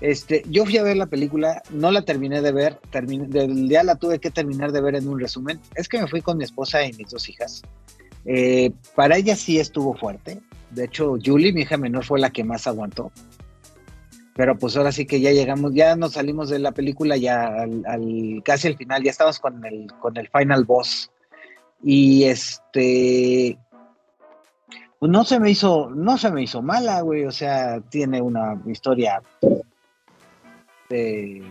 Este, 0.00 0.42
yo 0.50 0.64
fui 0.66 0.76
a 0.76 0.82
ver 0.82 0.96
la 0.96 1.06
película, 1.06 1.62
no 1.70 1.90
la 1.90 2.02
terminé 2.02 2.42
de 2.42 2.52
ver, 2.52 2.78
terminé, 2.90 3.26
del 3.28 3.68
día 3.68 3.82
la 3.82 3.96
tuve 3.96 4.18
que 4.18 4.30
terminar 4.30 4.72
de 4.72 4.82
ver 4.82 4.96
en 4.96 5.08
un 5.08 5.18
resumen. 5.18 5.58
Es 5.74 5.88
que 5.88 6.00
me 6.00 6.06
fui 6.06 6.20
con 6.20 6.36
mi 6.36 6.44
esposa 6.44 6.84
y 6.84 6.92
mis 6.92 7.10
dos 7.10 7.28
hijas. 7.28 7.62
Eh, 8.26 8.72
para 8.94 9.16
ella 9.16 9.36
sí 9.36 9.58
estuvo 9.58 9.94
fuerte. 9.94 10.40
De 10.70 10.84
hecho, 10.84 11.16
Julie, 11.24 11.52
mi 11.52 11.62
hija 11.62 11.76
menor, 11.76 12.04
fue 12.04 12.18
la 12.18 12.30
que 12.30 12.44
más 12.44 12.66
aguantó. 12.66 13.10
Pero 14.36 14.58
pues 14.58 14.76
ahora 14.76 14.92
sí 14.92 15.06
que 15.06 15.20
ya 15.20 15.32
llegamos, 15.32 15.72
ya 15.74 15.96
nos 15.96 16.12
salimos 16.12 16.50
de 16.50 16.58
la 16.58 16.72
película, 16.72 17.16
ya 17.16 17.46
al, 17.46 17.82
al- 17.86 18.42
casi 18.44 18.68
al 18.68 18.76
final, 18.76 19.02
ya 19.02 19.10
estamos 19.10 19.38
con 19.40 19.64
el, 19.64 19.86
con 19.98 20.16
el 20.18 20.28
final 20.28 20.64
boss. 20.64 21.10
Y 21.82 22.24
este, 22.24 23.56
pues 24.98 25.10
no 25.10 25.24
se 25.24 25.40
me 25.40 25.50
hizo, 25.50 25.88
no 25.90 26.18
se 26.18 26.30
me 26.30 26.42
hizo 26.42 26.60
mala, 26.60 27.00
güey. 27.00 27.24
O 27.24 27.32
sea, 27.32 27.80
tiene 27.80 28.20
una 28.20 28.60
historia 28.66 29.22
de, 30.88 31.42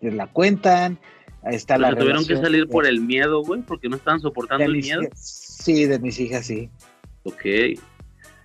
que 0.00 0.10
la 0.10 0.26
cuentan. 0.28 0.98
Está 1.44 1.76
Pero 1.76 1.90
la 1.90 1.96
tuvieron 1.96 2.26
que 2.26 2.36
salir 2.36 2.68
por 2.68 2.84
de- 2.84 2.90
el 2.90 3.00
miedo, 3.00 3.42
güey, 3.44 3.62
porque 3.62 3.88
no 3.88 3.96
estaban 3.96 4.20
soportando 4.20 4.60
de 4.60 4.64
el 4.66 4.72
miedo. 4.78 5.02
hijas. 5.02 5.58
Sí, 5.62 5.84
de 5.86 5.98
mis 5.98 6.18
hijas, 6.20 6.46
sí. 6.46 6.68
Ok. 7.24 7.44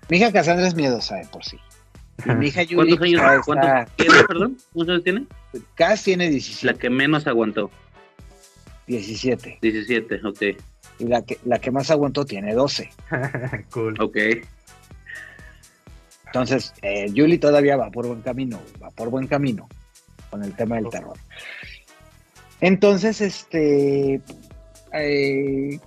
Mi 0.09 0.17
hija 0.17 0.31
Cassandra 0.31 0.67
es 0.67 0.75
miedosa 0.75 1.15
de 1.15 1.25
por 1.27 1.43
sí. 1.43 1.57
Y 2.25 2.29
mi 2.31 2.47
hija 2.47 2.61
Julie 2.63 2.97
¿Cuántos 2.97 3.01
años 3.01 3.21
ah, 3.21 3.35
está- 3.35 3.43
cuántos 3.45 3.95
tiene, 3.95 4.23
perdón? 4.27 4.57
¿Cuántos 4.73 4.93
años 4.93 5.03
tiene? 5.03 5.25
Cass 5.75 6.03
tiene 6.03 6.25
La 6.25 6.31
17, 6.31 6.77
que 6.79 6.89
menos 6.89 7.27
aguantó. 7.27 7.71
17. 8.87 9.59
17, 9.61 10.21
ok. 10.25 10.41
Y 10.99 11.05
la 11.05 11.21
que, 11.23 11.39
la 11.43 11.59
que 11.59 11.71
más 11.71 11.89
aguantó 11.91 12.25
tiene 12.25 12.53
12. 12.53 12.89
cool. 13.71 13.95
Ok. 13.99 14.17
Entonces, 16.27 16.73
eh, 16.81 17.07
Julie 17.15 17.37
todavía 17.37 17.77
va 17.77 17.91
por 17.91 18.07
buen 18.07 18.21
camino, 18.21 18.59
va 18.81 18.89
por 18.91 19.09
buen 19.09 19.27
camino 19.27 19.67
con 20.29 20.43
el 20.43 20.55
tema 20.55 20.75
del 20.77 20.89
terror. 20.89 21.17
Entonces, 22.59 23.21
este, 23.21 24.21
eh, 24.93 25.79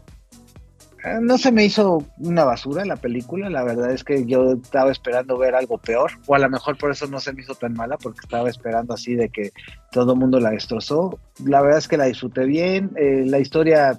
no 1.20 1.38
se 1.38 1.52
me 1.52 1.64
hizo 1.64 2.04
una 2.18 2.44
basura 2.44 2.84
la 2.84 2.96
película, 2.96 3.48
la 3.50 3.62
verdad 3.64 3.92
es 3.92 4.02
que 4.04 4.24
yo 4.26 4.52
estaba 4.52 4.90
esperando 4.90 5.38
ver 5.38 5.54
algo 5.54 5.78
peor, 5.78 6.12
o 6.26 6.34
a 6.34 6.38
lo 6.38 6.48
mejor 6.50 6.76
por 6.76 6.90
eso 6.90 7.06
no 7.06 7.20
se 7.20 7.32
me 7.32 7.42
hizo 7.42 7.54
tan 7.54 7.74
mala, 7.74 7.96
porque 7.98 8.20
estaba 8.22 8.48
esperando 8.48 8.94
así 8.94 9.14
de 9.14 9.28
que 9.28 9.50
todo 9.92 10.12
el 10.14 10.18
mundo 10.18 10.40
la 10.40 10.50
destrozó. 10.50 11.18
La 11.44 11.62
verdad 11.62 11.78
es 11.78 11.88
que 11.88 11.96
la 11.96 12.06
disfruté 12.06 12.44
bien, 12.44 12.90
eh, 12.96 13.24
la 13.26 13.38
historia, 13.38 13.96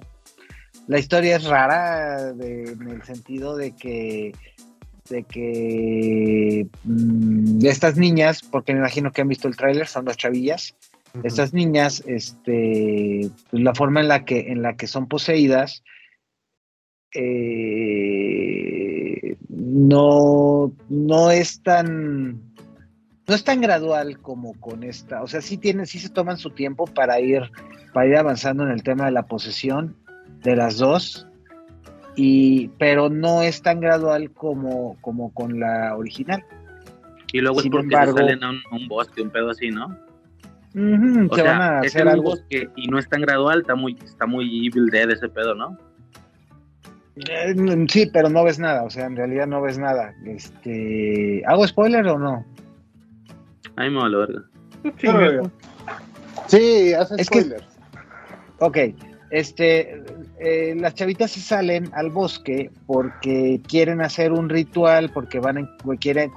la 0.86 0.98
historia 0.98 1.36
es 1.36 1.44
rara 1.44 2.32
de- 2.32 2.72
en 2.72 2.88
el 2.88 3.02
sentido 3.02 3.56
de 3.56 3.72
que 3.72 4.32
de 5.10 5.22
que 5.22 6.66
mm, 6.84 7.58
de 7.60 7.68
estas 7.70 7.96
niñas, 7.96 8.42
porque 8.42 8.74
me 8.74 8.80
imagino 8.80 9.10
que 9.10 9.22
han 9.22 9.28
visto 9.28 9.48
el 9.48 9.56
tráiler, 9.56 9.86
son 9.86 10.04
dos 10.04 10.18
chavillas, 10.18 10.74
estas 11.24 11.54
niñas, 11.54 12.04
este, 12.06 13.30
pues, 13.50 13.62
la 13.62 13.74
forma 13.74 14.00
en 14.02 14.08
la 14.08 14.26
que, 14.26 14.52
en 14.52 14.60
la 14.60 14.76
que 14.76 14.86
son 14.86 15.08
poseídas, 15.08 15.82
eh, 18.08 19.36
no, 19.48 20.72
no 20.88 21.30
es 21.30 21.62
tan 21.62 22.40
no 23.26 23.34
es 23.34 23.44
tan 23.44 23.60
gradual 23.60 24.18
como 24.20 24.54
con 24.58 24.82
esta, 24.84 25.22
o 25.22 25.26
sea, 25.26 25.42
sí 25.42 25.58
tienen, 25.58 25.86
sí 25.86 25.98
se 25.98 26.08
toman 26.08 26.38
su 26.38 26.48
tiempo 26.50 26.86
para 26.86 27.20
ir, 27.20 27.42
para 27.92 28.06
ir 28.06 28.16
avanzando 28.16 28.62
en 28.62 28.70
el 28.70 28.82
tema 28.82 29.04
de 29.04 29.10
la 29.10 29.24
posesión 29.26 29.94
de 30.42 30.56
las 30.56 30.78
dos, 30.78 31.26
y, 32.16 32.68
pero 32.78 33.10
no 33.10 33.42
es 33.42 33.60
tan 33.60 33.80
gradual 33.80 34.30
como, 34.32 34.96
como 35.02 35.30
con 35.34 35.60
la 35.60 35.94
original. 35.94 36.42
Y 37.30 37.40
luego 37.42 37.60
Sin 37.60 37.68
es 37.70 37.72
porque 37.72 37.84
embargo- 37.94 38.16
se 38.16 38.22
salen 38.24 38.42
a 38.44 38.48
un, 38.50 38.60
un 38.72 38.88
bosque, 38.88 39.20
un 39.20 39.28
pedo 39.28 39.50
así, 39.50 39.68
¿no? 39.70 39.88
Ujú, 40.74 41.26
O 41.30 41.34
se 41.36 41.42
sea, 41.42 41.52
van 41.52 41.60
a 41.60 41.80
hacer 41.80 42.08
algo. 42.08 42.30
bosque 42.30 42.70
y 42.76 42.86
no 42.88 42.98
es 42.98 43.06
tan 43.10 43.20
gradual, 43.20 43.60
está 43.60 43.74
muy, 43.74 43.94
está 44.02 44.24
muy 44.26 44.66
Evil 44.66 44.86
Dead 44.86 45.10
ese 45.10 45.28
pedo, 45.28 45.54
¿no? 45.54 45.76
Eh, 47.28 47.86
sí, 47.88 48.08
pero 48.12 48.28
no 48.28 48.44
ves 48.44 48.58
nada, 48.58 48.84
o 48.84 48.90
sea, 48.90 49.06
en 49.06 49.16
realidad 49.16 49.46
no 49.46 49.60
ves 49.60 49.78
nada. 49.78 50.14
Este, 50.26 51.42
¿hago 51.46 51.66
spoiler 51.66 52.06
o 52.06 52.18
no? 52.18 52.44
A 53.76 53.84
mí 53.84 53.90
me 53.90 53.98
vale 54.00 54.16
verga. 54.16 54.42
Chingue. 54.98 55.50
Sí, 56.46 56.92
hace 56.94 57.14
Es 57.20 57.28
que- 57.30 57.40
spoilers. 57.42 57.66
Ok, 58.60 58.78
este, 59.30 60.02
eh, 60.40 60.74
las 60.78 60.94
chavitas 60.94 61.30
se 61.32 61.40
salen 61.40 61.90
al 61.92 62.10
bosque 62.10 62.70
porque 62.86 63.60
quieren 63.68 64.00
hacer 64.00 64.32
un 64.32 64.48
ritual, 64.48 65.10
porque 65.12 65.38
van 65.38 65.58
a, 65.58 65.76
quieren 66.00 66.30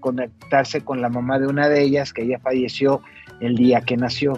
conectarse 0.00 0.80
con 0.82 1.00
la 1.00 1.08
mamá 1.08 1.38
de 1.38 1.46
una 1.46 1.68
de 1.68 1.82
ellas, 1.82 2.12
que 2.12 2.22
ella 2.22 2.38
falleció 2.40 3.00
el 3.40 3.54
día 3.56 3.80
que 3.82 3.96
nació. 3.96 4.32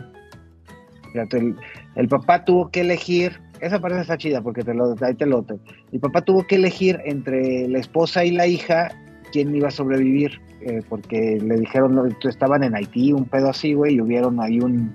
El, 1.14 1.56
el 1.96 2.08
papá 2.08 2.44
tuvo 2.44 2.70
que 2.70 2.82
elegir, 2.82 3.40
esa 3.60 3.78
parte 3.80 4.00
está 4.00 4.16
chida 4.16 4.40
porque 4.42 4.62
te 4.62 4.74
lo, 4.74 4.94
ahí 5.00 5.14
te 5.14 5.26
lo 5.26 5.42
te- 5.42 5.58
El 5.92 6.00
papá 6.00 6.22
tuvo 6.22 6.46
que 6.46 6.56
elegir 6.56 7.00
entre 7.04 7.68
la 7.68 7.78
esposa 7.78 8.24
y 8.24 8.30
la 8.32 8.46
hija 8.46 8.90
quién 9.32 9.54
iba 9.54 9.68
a 9.68 9.70
sobrevivir, 9.70 10.40
eh, 10.60 10.82
porque 10.88 11.38
le 11.40 11.56
dijeron, 11.56 12.16
estaban 12.28 12.64
en 12.64 12.74
Haití, 12.74 13.12
un 13.12 13.24
pedo 13.26 13.50
así, 13.50 13.74
güey, 13.74 13.94
y 13.94 14.00
hubieron 14.00 14.40
ahí 14.40 14.58
un, 14.60 14.92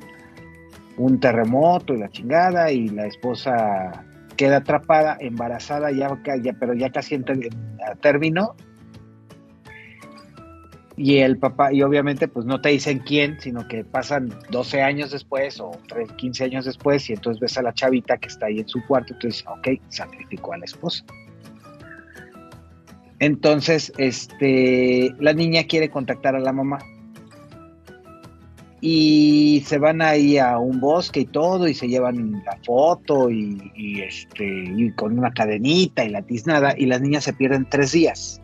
un 0.97 1.19
terremoto 1.19 1.93
y 1.93 1.99
la 1.99 2.09
chingada, 2.09 2.71
y 2.71 2.89
la 2.89 3.05
esposa 3.07 4.03
queda 4.35 4.57
atrapada, 4.57 5.15
embarazada, 5.21 5.91
ya, 5.91 6.53
pero 6.59 6.73
ya 6.73 6.91
casi 6.91 7.15
en- 7.15 7.23
a 7.89 7.95
término. 7.95 8.55
Y 10.97 11.17
el 11.17 11.37
papá, 11.37 11.73
y 11.73 11.81
obviamente, 11.81 12.27
pues 12.29 12.45
no 12.45 12.61
te 12.61 12.69
dicen 12.69 12.99
quién, 12.99 13.37
sino 13.41 13.67
que 13.67 13.83
pasan 13.83 14.33
12 14.49 14.81
años 14.81 15.11
después 15.11 15.59
o 15.59 15.71
3, 15.89 16.13
15 16.13 16.43
años 16.45 16.65
después, 16.65 17.09
y 17.09 17.13
entonces 17.13 17.41
ves 17.41 17.57
a 17.57 17.61
la 17.61 17.73
chavita 17.73 18.17
que 18.17 18.29
está 18.29 18.45
ahí 18.45 18.59
en 18.59 18.67
su 18.67 18.81
cuarto, 18.85 19.13
y 19.13 19.19
tú 19.19 19.27
dices, 19.27 19.43
ok, 19.47 19.67
sacrificó 19.89 20.53
a 20.53 20.57
la 20.57 20.65
esposa. 20.65 21.03
Entonces, 23.19 23.91
este, 23.97 25.13
la 25.19 25.33
niña 25.33 25.65
quiere 25.65 25.89
contactar 25.89 26.35
a 26.35 26.39
la 26.39 26.53
mamá. 26.53 26.79
Y 28.79 29.63
se 29.65 29.79
van 29.79 30.01
ahí 30.01 30.37
a 30.37 30.59
un 30.59 30.79
bosque 30.79 31.21
y 31.21 31.25
todo, 31.25 31.67
y 31.67 31.73
se 31.73 31.89
llevan 31.89 32.41
la 32.45 32.57
foto 32.65 33.29
y, 33.29 33.71
y, 33.75 34.01
este, 34.01 34.45
y 34.45 34.91
con 34.91 35.17
una 35.17 35.33
cadenita 35.33 36.05
y 36.05 36.09
la 36.09 36.21
tiznada, 36.21 36.73
y 36.77 36.85
las 36.85 37.01
niñas 37.01 37.25
se 37.25 37.33
pierden 37.33 37.67
tres 37.69 37.91
días. 37.91 38.41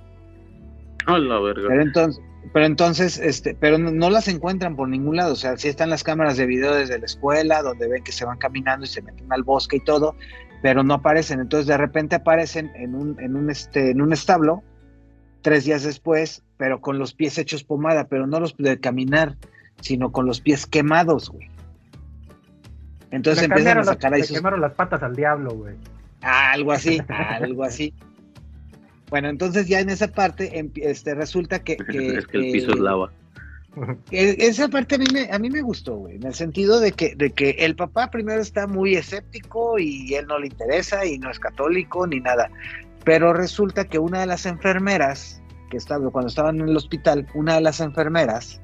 A 1.06 1.18
la 1.18 1.40
verga. 1.40 1.68
Pero 1.68 1.82
entonces, 1.82 2.24
pero 2.54 2.66
entonces, 2.66 3.18
este, 3.18 3.56
pero 3.56 3.78
no, 3.78 3.92
no 3.92 4.10
las 4.10 4.28
encuentran 4.28 4.76
por 4.76 4.90
ningún 4.90 5.16
lado. 5.16 5.34
O 5.34 5.36
sea, 5.36 5.58
sí 5.58 5.68
están 5.68 5.90
las 5.90 6.04
cámaras 6.04 6.38
de 6.38 6.46
video 6.46 6.74
desde 6.74 7.00
la 7.00 7.06
escuela, 7.06 7.62
donde 7.62 7.88
ven 7.88 8.04
que 8.04 8.12
se 8.12 8.26
van 8.26 8.38
caminando 8.38 8.86
y 8.86 8.90
se 8.90 9.02
meten 9.02 9.32
al 9.32 9.44
bosque 9.44 9.78
y 9.78 9.84
todo, 9.84 10.16
pero 10.62 10.84
no 10.84 10.96
aparecen. 10.96 11.40
Entonces 11.40 11.68
de 11.68 11.78
repente 11.78 12.16
aparecen 12.16 12.72
en 12.76 12.96
un, 12.96 13.20
en 13.20 13.36
un 13.36 13.50
este, 13.50 13.92
en 13.92 14.02
un 14.02 14.12
establo, 14.12 14.64
tres 15.42 15.66
días 15.66 15.84
después, 15.84 16.44
pero 16.58 16.82
con 16.82 16.98
los 16.98 17.14
pies 17.14 17.38
hechos 17.38 17.64
pomada, 17.64 18.08
pero 18.08 18.28
no 18.28 18.40
los 18.40 18.56
de 18.58 18.80
caminar, 18.80 19.38
sino 19.80 20.12
con 20.12 20.26
los 20.26 20.42
pies 20.42 20.66
quemados, 20.66 21.30
güey. 21.30 21.50
Entonces 23.12 23.48
Le 23.48 23.54
empiezan 23.54 23.78
a 23.78 23.84
sacar 23.84 24.14
ahí 24.14 24.22
le 24.22 24.28
sus 24.28 24.38
quemaron 24.38 24.62
las 24.62 24.74
patas 24.74 25.04
al 25.04 25.16
diablo, 25.16 25.52
güey. 25.52 25.76
algo 26.22 26.72
así, 26.72 27.02
algo 27.10 27.64
así. 27.64 27.94
Bueno, 29.12 29.30
entonces 29.30 29.68
ya 29.68 29.82
en 29.82 29.90
esa 29.90 30.08
parte 30.08 30.72
este, 30.78 31.14
resulta 31.14 31.60
que, 31.60 31.76
que, 31.78 32.18
es 32.18 32.26
que 32.26 32.38
el 32.38 32.52
piso 32.54 32.72
es 32.72 32.78
eh, 32.78 32.82
lava. 32.82 33.12
e- 34.10 34.38
Esa 34.40 34.70
parte 34.70 34.96
a 34.96 34.98
mí 34.98 35.06
me, 35.14 35.30
a 35.30 35.38
mí 35.38 35.50
me 35.50 35.62
gustó, 35.62 35.98
güey, 35.98 36.16
en 36.16 36.26
el 36.26 36.34
sentido 36.34 36.80
de 36.80 36.94
que, 36.94 37.14
de 37.16 37.32
que 37.32 37.52
el 37.60 37.76
papá 37.76 38.10
primero 38.10 38.42
está 38.42 38.68
muy 38.68 38.96
escéptico 38.96 39.78
y 39.78 40.16
él 40.16 40.26
no 40.28 40.40
le 40.40 40.48
interesa 40.48 41.06
y 41.06 41.20
no 41.20 41.30
es 41.30 41.40
católico 41.40 42.08
ni 42.08 42.22
nada. 42.22 42.50
Pero 43.04 43.34
resulta 43.34 43.84
que 43.84 44.00
una 44.00 44.22
de 44.22 44.28
las 44.28 44.46
enfermeras, 44.46 45.42
que 45.70 45.76
estaba, 45.78 46.10
cuando 46.10 46.30
estaban 46.30 46.62
en 46.62 46.70
el 46.70 46.78
hospital, 46.78 47.28
una 47.34 47.56
de 47.56 47.62
las 47.62 47.82
enfermeras 47.82 48.62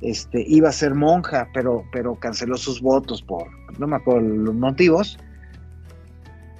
este, 0.00 0.44
iba 0.48 0.68
a 0.68 0.72
ser 0.72 0.94
monja, 0.94 1.48
pero, 1.54 1.84
pero 1.92 2.16
canceló 2.16 2.56
sus 2.56 2.80
votos 2.80 3.22
por, 3.22 3.46
no 3.78 3.86
me 3.86 3.96
acuerdo 3.96 4.28
los 4.28 4.54
motivos. 4.54 5.16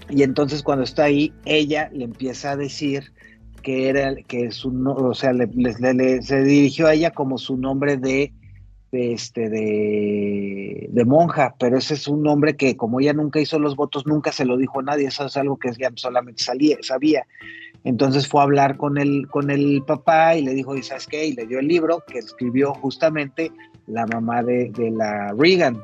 Y 0.08 0.22
entonces 0.22 0.62
cuando 0.62 0.84
está 0.84 1.04
ahí, 1.04 1.32
ella 1.44 1.90
le 1.92 2.04
empieza 2.04 2.52
a 2.52 2.56
decir 2.56 3.12
que 3.66 3.88
era 3.88 4.14
que 4.14 4.52
su 4.52 4.72
o 4.88 5.12
sea, 5.12 5.32
le, 5.32 6.22
se 6.22 6.44
dirigió 6.44 6.86
a 6.86 6.94
ella 6.94 7.10
como 7.10 7.36
su 7.36 7.56
nombre 7.56 7.96
de, 7.96 8.32
este 8.92 9.48
de, 9.48 10.86
de 10.88 11.04
monja, 11.04 11.56
pero 11.58 11.76
ese 11.76 11.94
es 11.94 12.06
un 12.06 12.22
nombre 12.22 12.56
que 12.56 12.76
como 12.76 13.00
ella 13.00 13.12
nunca 13.12 13.40
hizo 13.40 13.58
los 13.58 13.74
votos, 13.74 14.06
nunca 14.06 14.30
se 14.30 14.44
lo 14.44 14.56
dijo 14.56 14.78
a 14.78 14.84
nadie, 14.84 15.08
eso 15.08 15.26
es 15.26 15.36
algo 15.36 15.58
que 15.58 15.70
ella 15.70 15.90
solamente 15.96 16.44
salía, 16.44 16.76
sabía. 16.80 17.26
Entonces 17.82 18.28
fue 18.28 18.40
a 18.40 18.44
hablar 18.44 18.76
con 18.76 18.98
el, 18.98 19.26
con 19.26 19.50
el 19.50 19.82
papá 19.84 20.36
y 20.36 20.42
le 20.42 20.54
dijo, 20.54 20.76
¿y 20.76 20.84
sabes 20.84 21.08
qué? 21.08 21.26
Y 21.26 21.32
le 21.32 21.44
dio 21.48 21.58
el 21.58 21.66
libro 21.66 22.04
que 22.06 22.18
escribió 22.18 22.72
justamente 22.72 23.50
la 23.88 24.06
mamá 24.06 24.44
de, 24.44 24.70
de 24.70 24.92
la 24.92 25.34
Reagan. 25.36 25.76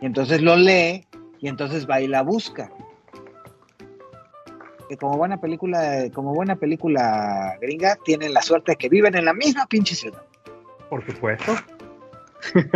Y 0.00 0.06
entonces 0.06 0.42
lo 0.42 0.56
lee 0.56 1.06
y 1.38 1.46
entonces 1.46 1.88
va 1.88 2.00
y 2.00 2.08
la 2.08 2.22
busca. 2.22 2.72
Que 4.88 4.96
como 4.96 5.16
buena 5.18 5.36
película, 5.38 6.04
como 6.14 6.32
buena 6.34 6.56
película 6.56 7.56
gringa, 7.60 7.96
tienen 8.04 8.32
la 8.32 8.42
suerte 8.42 8.72
de 8.72 8.76
que 8.76 8.88
viven 8.88 9.14
en 9.16 9.24
la 9.26 9.34
misma 9.34 9.66
pinche 9.66 9.94
ciudad. 9.94 10.22
Por 10.88 11.04
supuesto. 11.04 11.52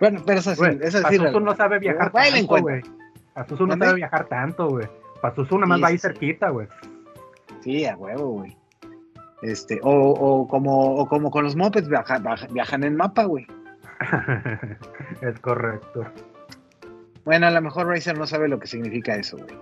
Bueno, 0.00 0.20
pero 0.26 0.40
eso 0.40 0.50
sí, 0.54 0.58
Güey, 0.58 0.78
eso 0.82 0.98
sí. 0.98 1.04
Pazuzu 1.18 1.40
no 1.40 1.54
sabe 1.54 1.78
viajar 1.78 2.10
tanto, 2.12 2.58
güey. 2.60 2.82
Pazuzu 3.32 3.66
no 3.66 3.76
sabe 3.76 3.94
viajar 3.94 4.26
tanto, 4.26 4.68
güey. 4.68 4.88
Pazuzu 5.22 5.54
nada 5.58 5.66
más 5.66 5.76
Sí, 5.78 5.82
va 5.82 5.88
ahí 5.88 5.94
sí, 5.98 6.00
cerquita, 6.02 6.48
güey. 6.50 6.66
Sí, 7.62 7.86
a 7.86 7.96
huevo, 7.96 8.26
güey. 8.30 8.56
Este, 9.42 9.78
o, 9.82 9.90
o 9.90 10.48
como, 10.48 10.96
o 10.96 11.06
como 11.06 11.30
con 11.30 11.44
los 11.44 11.54
mopeds 11.56 11.88
viaja- 11.88 12.18
viaja- 12.18 12.48
viajan 12.50 12.82
en 12.84 12.96
mapa, 12.96 13.24
güey. 13.24 13.46
es 15.22 15.38
correcto. 15.40 16.04
Bueno, 17.24 17.46
a 17.46 17.50
lo 17.50 17.62
mejor 17.62 17.86
Racer 17.86 18.18
no 18.18 18.26
sabe 18.26 18.48
lo 18.48 18.58
que 18.58 18.66
significa 18.66 19.14
eso, 19.16 19.36
güey. 19.38 19.54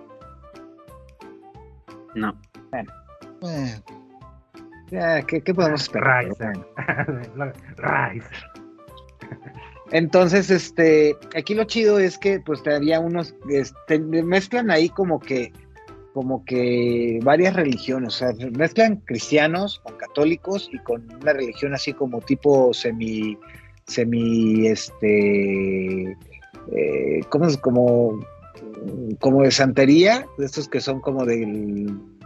No. 2.15 2.35
Bueno, 2.71 2.91
Ya, 4.91 5.21
¿qué, 5.23 5.41
qué 5.41 5.53
podemos 5.53 5.81
esperar? 5.81 6.25
Riser. 6.25 6.53
Pero 6.75 7.35
bueno. 7.35 7.53
Rise. 7.77 8.27
Entonces, 9.91 10.49
este, 10.49 11.15
aquí 11.35 11.53
lo 11.53 11.65
chido 11.65 11.99
es 11.99 12.17
que 12.17 12.39
pues 12.39 12.63
te 12.63 12.73
había 12.73 12.99
unos, 12.99 13.35
este, 13.49 13.99
mezclan 13.99 14.71
ahí 14.71 14.89
como 14.89 15.19
que, 15.19 15.53
como 16.13 16.43
que 16.45 17.19
varias 17.23 17.55
religiones, 17.55 18.15
o 18.15 18.17
sea, 18.17 18.49
mezclan 18.57 18.97
cristianos 19.05 19.79
con 19.83 19.95
católicos 19.97 20.67
y 20.71 20.79
con 20.79 21.07
una 21.21 21.33
religión 21.33 21.75
así 21.75 21.93
como 21.93 22.21
tipo 22.21 22.73
semi, 22.73 23.37
semi, 23.85 24.65
este, 24.65 26.17
eh, 26.71 27.19
¿cómo 27.29 27.45
es? 27.45 27.57
Como, 27.57 28.19
como 29.19 29.43
de 29.43 29.51
santería, 29.51 30.25
de 30.37 30.45
estos 30.45 30.67
que 30.67 30.81
son 30.81 30.99
como 30.99 31.25
de 31.25 31.45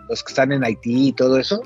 los 0.10 0.24
que 0.24 0.32
están 0.32 0.52
en 0.52 0.64
Haití 0.64 1.10
y 1.10 1.14
todo 1.14 1.38
eso. 1.38 1.62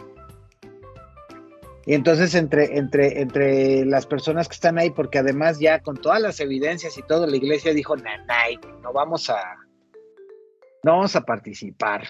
Y 1.86 1.94
entonces 1.96 2.36
entre, 2.36 2.78
entre, 2.78 3.22
entre 3.22 3.86
las 3.86 4.06
personas 4.06 4.48
que 4.48 4.54
están 4.54 4.78
ahí, 4.78 4.92
porque 4.92 5.20
además 5.20 5.60
ya 5.60 5.80
con 5.82 5.98
todas 5.98 6.22
las 6.22 6.40
evidencias 6.40 6.98
y 6.98 7.02
todo, 7.04 7.26
la 7.26 7.36
iglesia 7.36 7.74
dijo, 7.74 7.96
nanay, 7.96 8.60
no 8.84 8.94
vamos 8.94 9.30
a, 9.30 9.58
no 10.84 10.94
vamos 10.94 11.16
a 11.16 11.22
participar. 11.22 12.04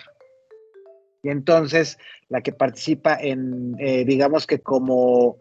Y 1.23 1.29
entonces 1.29 1.97
la 2.29 2.41
que 2.41 2.51
participa 2.51 3.15
en, 3.15 3.75
eh, 3.79 4.03
digamos 4.05 4.45
que 4.45 4.59
como, 4.59 5.37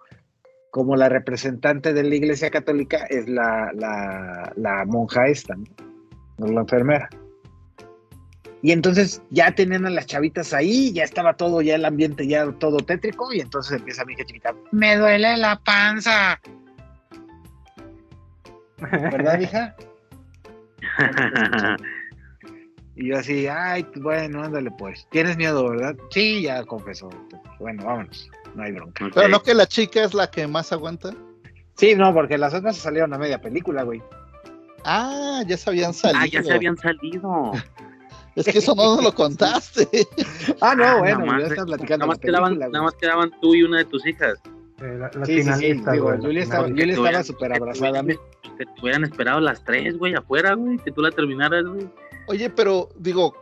como 0.71 0.95
la 0.95 1.09
representante 1.09 1.93
de 1.93 2.05
la 2.05 2.15
iglesia 2.15 2.51
católica 2.51 3.07
es 3.09 3.29
la, 3.29 3.73
la, 3.75 4.53
la 4.57 4.85
monja 4.85 5.27
esta, 5.27 5.57
¿no? 5.57 6.47
La 6.47 6.61
enfermera. 6.61 7.09
Y 8.63 8.73
entonces 8.73 9.23
ya 9.31 9.55
tenían 9.55 9.87
a 9.87 9.91
las 9.91 10.07
chavitas 10.07 10.53
ahí, 10.53 10.93
ya 10.93 11.05
estaba 11.05 11.35
todo, 11.35 11.63
ya 11.63 11.77
el 11.77 11.85
ambiente 11.85 12.27
ya 12.27 12.51
todo 12.53 12.77
tétrico, 12.79 13.33
y 13.33 13.41
entonces 13.41 13.79
empieza 13.79 14.05
mi 14.05 14.13
hija 14.13 14.25
chiquita, 14.25 14.55
me 14.71 14.97
duele 14.97 15.37
la 15.39 15.59
panza. 15.61 16.39
¿Verdad, 18.79 19.41
hija? 19.41 19.77
Y 22.97 23.09
yo 23.09 23.19
así, 23.19 23.47
ay, 23.47 23.87
bueno, 23.97 24.43
ándale 24.43 24.71
pues. 24.73 25.07
¿Tienes 25.11 25.37
miedo, 25.37 25.71
verdad? 25.71 25.97
Sí, 26.11 26.43
ya 26.43 26.65
confesó. 26.65 27.09
Bueno, 27.59 27.85
vámonos. 27.85 28.31
No 28.55 28.63
hay 28.63 28.73
bronca. 28.73 29.09
Pero 29.15 29.29
no 29.29 29.43
que 29.43 29.55
la 29.55 29.67
chica 29.67 30.05
es 30.05 30.13
la 30.13 30.31
que 30.31 30.47
más 30.47 30.73
aguanta. 30.73 31.15
Sí, 31.77 31.95
no, 31.95 32.13
porque 32.13 32.37
las 32.37 32.53
otras 32.53 32.77
se 32.77 32.83
salieron 32.83 33.15
a 33.15 33.19
media 33.19 33.41
película, 33.41 33.85
güey. 33.85 34.03
Ah, 34.85 35.43
ya 35.47 35.57
se 35.57 35.71
habían 35.71 35.95
salido. 35.95 36.21
Ah, 36.21 36.27
ya 36.27 36.43
se 36.43 36.53
habían 36.53 36.77
salido. 36.77 37.53
Es 38.41 38.53
que 38.53 38.59
eso 38.59 38.75
no 38.75 38.97
nos 38.97 39.05
lo 39.05 39.15
contaste. 39.15 39.89
Ah, 40.63 40.75
no, 40.75 40.99
bueno, 40.99 41.19
nada, 41.21 41.33
más, 41.33 41.41
ya 41.43 41.47
estás 41.49 41.67
platicando 41.67 42.07
nada, 42.07 42.09
más 42.09 42.17
la 42.19 42.21
quedaban, 42.23 42.49
película, 42.51 42.67
nada 42.69 42.79
güey. 42.81 42.83
más 42.93 42.95
quedaban 43.01 43.31
tú 43.41 43.55
y 43.55 43.63
una 43.63 43.79
de 43.79 43.85
tus 43.87 44.07
hijas. 44.07 44.39
Eh, 44.83 44.97
la- 44.99 45.11
las 45.15 45.27
Sí, 45.27 45.35
sí, 45.37 45.43
sí, 45.43 45.43
finalistas, 45.45 45.93
digo, 45.95 46.07
güey, 46.07 46.19
Julia 46.21 46.43
estaba-. 46.43 46.69
Julia 46.69 46.93
estaba 46.95 47.23
súper 47.25 47.53
abrazada. 47.55 48.03
Que 48.03 48.67
te 48.67 48.81
hubieran 48.83 49.05
esperado 49.05 49.41
las 49.41 49.65
tres, 49.65 49.97
güey, 49.97 50.15
afuera, 50.15 50.55
güey, 50.55 50.77
que 50.79 50.91
tú 50.91 51.01
la 51.03 51.11
terminaras, 51.11 51.65
güey. 51.65 51.89
Oye, 52.29 52.51
pero 52.51 52.89
digo, 52.99 53.35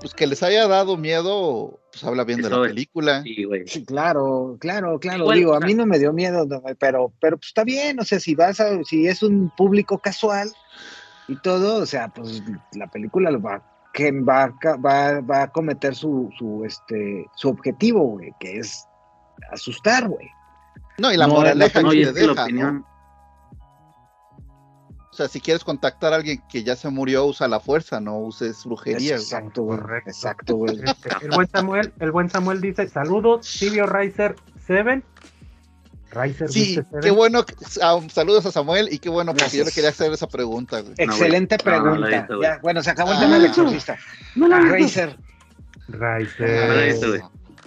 pues 0.00 0.14
que 0.14 0.26
les 0.26 0.42
haya 0.42 0.66
dado 0.66 0.96
miedo, 0.96 1.78
pues 1.92 2.02
habla 2.04 2.24
bien 2.24 2.40
de 2.40 2.48
la 2.48 2.56
es. 2.62 2.68
película. 2.68 3.22
Sí, 3.22 3.44
güey. 3.44 3.66
Sí, 3.66 3.84
claro, 3.84 4.56
claro, 4.58 4.98
claro. 4.98 5.24
Igual, 5.24 5.38
Digo, 5.38 5.54
a 5.54 5.60
mí 5.60 5.74
no 5.74 5.84
me 5.84 5.98
dio 5.98 6.12
miedo, 6.12 6.46
no, 6.46 6.62
pero, 6.78 7.12
pero 7.20 7.36
pues 7.36 7.48
está 7.48 7.64
bien, 7.64 8.00
o 8.00 8.04
sea, 8.04 8.18
si 8.18 8.34
vas 8.34 8.60
a, 8.60 8.82
si 8.84 9.06
es 9.06 9.22
un 9.22 9.50
público 9.56 9.98
casual 9.98 10.50
y 11.28 11.36
todo, 11.36 11.82
o 11.82 11.86
sea, 11.86 12.08
pues 12.08 12.42
la 12.74 12.86
película 12.90 13.30
lo 13.30 13.40
va, 13.42 13.62
que 13.92 14.12
va, 14.12 14.44
a 14.44 14.56
ca- 14.58 14.76
va, 14.76 15.20
va 15.20 15.42
a 15.42 15.50
cometer 15.52 15.94
su, 15.94 16.30
su, 16.38 16.64
este, 16.64 17.26
su 17.34 17.48
objetivo, 17.48 18.02
güey, 18.02 18.32
que 18.40 18.58
es 18.58 18.86
asustar, 19.52 20.08
güey. 20.08 20.28
No, 20.98 21.12
y 21.12 21.16
la 21.16 21.26
No, 21.26 21.34
moraleja 21.34 21.82
No, 21.82 21.90
que 21.90 22.06
te 22.06 22.12
deja, 22.12 22.48
¿no? 22.48 22.86
O 25.12 25.12
sea, 25.12 25.26
si 25.28 25.40
quieres 25.40 25.64
contactar 25.64 26.12
a 26.12 26.16
alguien 26.16 26.40
que 26.48 26.62
ya 26.62 26.76
se 26.76 26.88
murió, 26.88 27.26
usa 27.26 27.48
la 27.48 27.58
fuerza, 27.58 28.00
no 28.00 28.18
uses 28.18 28.64
brujería. 28.64 29.14
güey. 29.16 29.22
Exacto, 29.22 29.62
güey. 29.62 29.78
Correcto. 29.80 30.10
Exacto, 30.10 30.56
güey. 30.56 30.80
Este, 30.84 31.08
el 31.22 31.30
buen 31.32 31.48
Samuel, 31.48 31.92
el 31.98 32.12
buen 32.12 32.30
Samuel 32.30 32.60
dice, 32.60 32.88
saludos, 32.88 33.44
Silvio 33.46 33.86
Riser 33.86 34.36
7. 34.66 35.02
Riser 36.12 36.48
Sí, 36.50 36.80
qué 37.02 37.10
bueno. 37.10 37.44
ah, 37.82 38.00
saludos 38.12 38.44
a 38.46 38.50
Samuel 38.52 38.88
y 38.92 38.98
qué 38.98 39.08
bueno, 39.08 39.32
porque 39.34 39.58
yo 39.58 39.64
le 39.64 39.70
quería 39.70 39.90
hacer 39.90 40.12
esa 40.12 40.26
pregunta. 40.28 40.80
güey. 40.80 40.94
Excelente. 40.98 41.56
No, 41.58 41.64
pregunta. 41.64 42.06
visto, 42.08 42.36
güey. 42.36 42.48
Ya, 42.50 42.58
bueno, 42.62 42.82
se 42.82 42.90
acabó 42.90 43.12
el 43.12 43.18
Ah. 43.18 43.20
tema 43.20 43.34
del 43.34 43.44
exorcista. 43.46 43.96
Ah. 44.52 44.60
Riser. 44.72 45.16
Güey. 45.88 47.20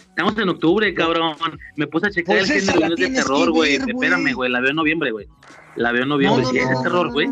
Estamos 0.10 0.38
en 0.38 0.50
octubre, 0.50 0.94
cabrón. 0.94 1.36
Me 1.76 1.88
puse 1.88 2.08
a 2.08 2.12
checar 2.12 2.38
Pues 2.38 2.50
el 2.50 2.62
género 2.72 2.96
de 2.96 3.10
terror, 3.10 3.52
güey. 3.52 3.76
Espérame, 3.76 4.34
güey. 4.34 4.52
La 4.52 4.60
veo 4.60 4.70
en 4.70 4.76
noviembre, 4.76 5.12
güey. 5.12 5.28
La 5.76 5.92
veo 5.92 6.04
en 6.04 6.10
noviembre. 6.10 6.46
Sí, 6.46 6.58
es 6.60 6.84
terror, 6.84 7.12
güey. 7.12 7.28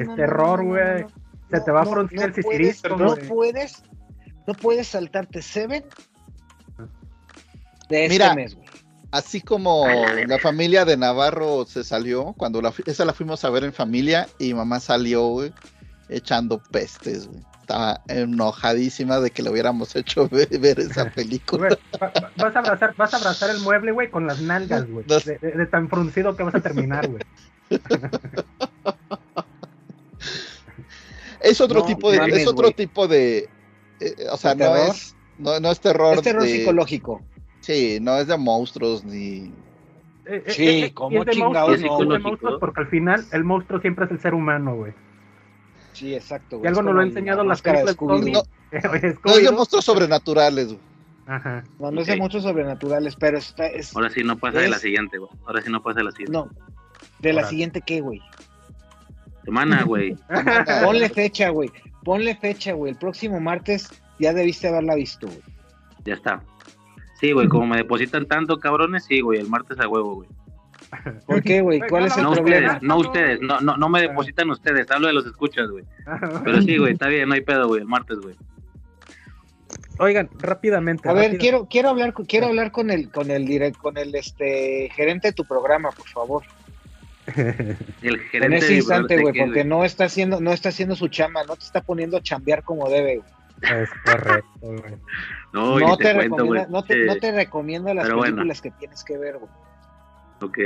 Es 0.00 0.14
terror, 0.16 0.64
güey. 0.64 1.04
Se 1.50 1.60
te 1.60 1.70
va 1.70 1.82
a 1.82 1.86
fruncir 1.86 2.20
el 2.22 2.34
sisirisco, 2.34 2.96
no 2.96 3.14
puedes, 3.28 3.82
no 4.46 4.54
puedes 4.54 4.88
saltarte 4.88 5.40
Seven 5.42 5.84
de 7.88 8.02
este 8.06 8.08
Mira, 8.08 8.34
mes, 8.34 8.54
güey. 8.56 8.63
Así 9.14 9.40
como 9.40 9.86
la 10.26 10.40
familia 10.40 10.84
de 10.84 10.96
Navarro 10.96 11.64
se 11.66 11.84
salió, 11.84 12.32
cuando 12.36 12.60
la, 12.60 12.72
esa 12.84 13.04
la 13.04 13.12
fuimos 13.12 13.44
a 13.44 13.50
ver 13.50 13.62
en 13.62 13.72
familia 13.72 14.26
y 14.40 14.52
mamá 14.54 14.80
salió, 14.80 15.28
güey, 15.28 15.52
echando 16.08 16.58
pestes, 16.58 17.28
güey. 17.28 17.40
Estaba 17.60 18.00
enojadísima 18.08 19.20
de 19.20 19.30
que 19.30 19.44
le 19.44 19.50
hubiéramos 19.50 19.94
hecho 19.94 20.28
ver, 20.32 20.48
ver 20.58 20.80
esa 20.80 21.08
película. 21.10 21.68
Güey, 21.68 21.78
va- 22.02 22.12
va- 22.20 22.32
vas, 22.36 22.56
a 22.56 22.58
abrazar, 22.58 22.94
vas 22.96 23.14
a 23.14 23.18
abrazar 23.18 23.50
el 23.50 23.60
mueble, 23.60 23.92
güey, 23.92 24.10
con 24.10 24.26
las 24.26 24.40
nalgas, 24.40 24.84
güey. 24.88 25.06
De, 25.06 25.38
de- 25.40 25.52
de 25.52 25.66
tan 25.66 25.88
fruncido 25.88 26.34
que 26.36 26.42
vas 26.42 26.56
a 26.56 26.60
terminar, 26.60 27.08
güey. 27.08 27.22
Es 31.40 31.60
otro 31.60 31.80
No, 31.80 31.86
tipo 31.86 32.10
de, 32.10 32.18
mames, 32.18 32.36
es 32.38 32.46
otro 32.48 32.64
güey. 32.68 32.74
tipo 32.74 33.06
de, 33.06 33.48
eh, 34.00 34.14
o 34.30 34.36
sea, 34.36 34.54
¿De 34.54 34.64
no 34.64 34.76
es, 34.76 35.14
no, 35.38 35.60
no 35.60 35.70
es 35.70 35.78
terror, 35.80 36.16
Es 36.16 36.22
terror 36.22 36.42
de- 36.42 36.48
psicológico. 36.50 37.22
Sí, 37.64 37.98
no 38.00 38.16
es 38.18 38.26
de 38.26 38.36
monstruos 38.36 39.04
ni, 39.04 39.52
Eh, 40.26 40.42
eh, 40.46 40.52
Sí, 40.52 40.68
eh, 40.68 40.84
eh, 40.86 40.94
¿cómo 40.94 41.16
y 41.16 41.20
es 41.20 41.26
de 41.26 41.32
chingados 41.32 41.80
monstruos, 41.80 42.06
no, 42.06 42.14
es 42.14 42.22
de 42.22 42.28
monstruos 42.28 42.60
porque 42.60 42.80
al 42.80 42.86
final 42.88 43.24
el 43.32 43.44
monstruo 43.44 43.80
siempre 43.80 44.04
es 44.06 44.10
el 44.10 44.20
ser 44.20 44.34
humano, 44.34 44.76
güey. 44.76 44.92
Sí, 45.92 46.14
exacto. 46.14 46.56
Y 46.56 46.58
güey. 46.60 46.68
algo 46.68 46.80
Es 46.80 46.84
nos 46.84 46.92
como 46.92 46.94
lo 46.94 47.00
han 47.00 47.06
la 47.06 47.10
enseñado 47.10 47.44
las 47.44 47.62
películas 47.62 48.20
no, 48.20 48.32
no 48.32 48.42
es 48.72 48.82
de 49.02 49.16
Scooby-Doo. 49.16 49.52
monstruos 49.52 49.84
sobrenaturales, 49.84 50.66
güey. 50.68 50.80
Ajá. 51.26 51.64
No, 51.78 51.90
no 51.90 52.00
es 52.02 52.06
de 52.06 52.16
muchos 52.16 52.42
sobrenaturales, 52.42 53.16
pero 53.16 53.38
está, 53.38 53.66
es, 53.66 53.96
Ahora 53.96 54.10
sí 54.10 54.22
no 54.22 54.36
pasa 54.36 54.58
de 54.58 54.68
la 54.68 54.78
siguiente, 54.78 55.18
güey. 55.18 55.30
Ahora 55.46 55.62
sí 55.62 55.70
no 55.70 55.82
pasa 55.82 56.00
de 56.00 56.04
la 56.04 56.10
siguiente. 56.12 56.32
no. 56.32 56.50
De 57.20 57.32
la 57.32 57.44
siguiente, 57.44 57.80
¿qué, 57.80 58.00
güey? 58.00 58.20
Semana, 59.44 59.82
güey. 59.84 60.16
Ponle 60.84 61.08
fecha, 61.08 61.48
güey. 61.50 61.70
Ponle 62.02 62.34
fecha, 62.36 62.72
güey. 62.72 62.92
El 62.92 62.98
próximo 62.98 63.40
martes 63.40 63.88
ya 64.18 64.32
debiste 64.32 64.68
haberla 64.68 64.94
visto, 64.94 65.26
güey. 65.26 65.40
Ya 66.04 66.14
está. 66.14 66.42
Sí, 67.24 67.32
güey, 67.32 67.48
como 67.48 67.66
me 67.66 67.78
depositan 67.78 68.26
tanto, 68.26 68.58
cabrones, 68.60 69.04
sí, 69.06 69.20
güey, 69.22 69.40
el 69.40 69.48
martes 69.48 69.78
a 69.80 69.88
huevo, 69.88 70.14
güey. 70.16 70.28
¿Por 71.26 71.42
qué, 71.42 71.60
güey? 71.62 71.80
¿Cuál 71.88 72.04
es 72.06 72.16
el 72.18 72.22
No 72.22 72.32
problema? 72.32 72.66
ustedes, 72.74 72.82
no 72.82 72.96
ustedes, 72.98 73.40
no, 73.40 73.60
no, 73.60 73.76
no 73.78 73.88
me 73.88 74.02
depositan 74.02 74.50
ustedes, 74.50 74.90
hablo 74.90 75.06
de 75.08 75.14
los 75.14 75.24
escuchas, 75.26 75.70
güey. 75.70 75.84
Pero 76.44 76.60
sí, 76.62 76.76
güey, 76.76 76.92
está 76.92 77.08
bien, 77.08 77.28
no 77.28 77.34
hay 77.34 77.40
pedo, 77.40 77.66
güey, 77.68 77.80
el 77.80 77.86
martes, 77.88 78.18
güey. 78.18 78.36
Oigan, 79.98 80.28
rápidamente. 80.38 81.08
A 81.08 81.12
ver, 81.12 81.38
quiero, 81.38 81.66
quiero 81.66 81.88
hablar, 81.88 82.12
con- 82.12 82.26
quiero 82.26 82.46
hablar 82.48 82.72
con 82.72 82.90
el, 82.90 83.10
con 83.10 83.30
el 83.30 83.46
direct, 83.46 83.76
con 83.78 83.96
el 83.96 84.14
este 84.14 84.90
gerente 84.94 85.28
de 85.28 85.32
tu 85.32 85.44
programa, 85.44 85.90
por 85.92 86.06
favor. 86.08 86.42
El 87.36 87.76
En 88.02 88.18
gerente 88.30 88.56
ese 88.58 88.66
de- 88.68 88.74
instante, 88.74 89.18
güey, 89.22 89.38
porque 89.38 89.64
no 89.64 89.82
está 89.84 90.04
haciendo, 90.04 90.40
no 90.42 90.52
está 90.52 90.68
haciendo 90.68 90.94
su 90.94 91.08
chamba, 91.08 91.42
no 91.44 91.56
te 91.56 91.64
está 91.64 91.80
poniendo 91.80 92.18
a 92.18 92.22
chambear 92.22 92.62
como 92.62 92.90
debe, 92.90 93.16
güey. 93.16 93.28
Es 93.72 93.90
correcto, 94.04 94.48
güey. 94.60 94.96
No, 95.52 95.78
No 95.78 95.96
te, 95.96 96.04
te 96.04 96.14
cuento, 96.14 96.46
güey. 96.46 96.60
recomienda, 96.60 96.66
no, 96.70 96.82
te, 96.84 96.94
Sí, 96.94 97.00
no 97.06 97.16
te 97.16 97.32
recomiendo 97.32 97.94
las 97.94 98.04
Pero 98.04 98.16
bueno. 98.18 98.34
películas 98.36 98.60
que 98.60 98.70
tienes 98.72 99.04
que 99.04 99.18
ver, 99.18 99.38
güey. 99.38 99.50
Ok. 100.42 100.58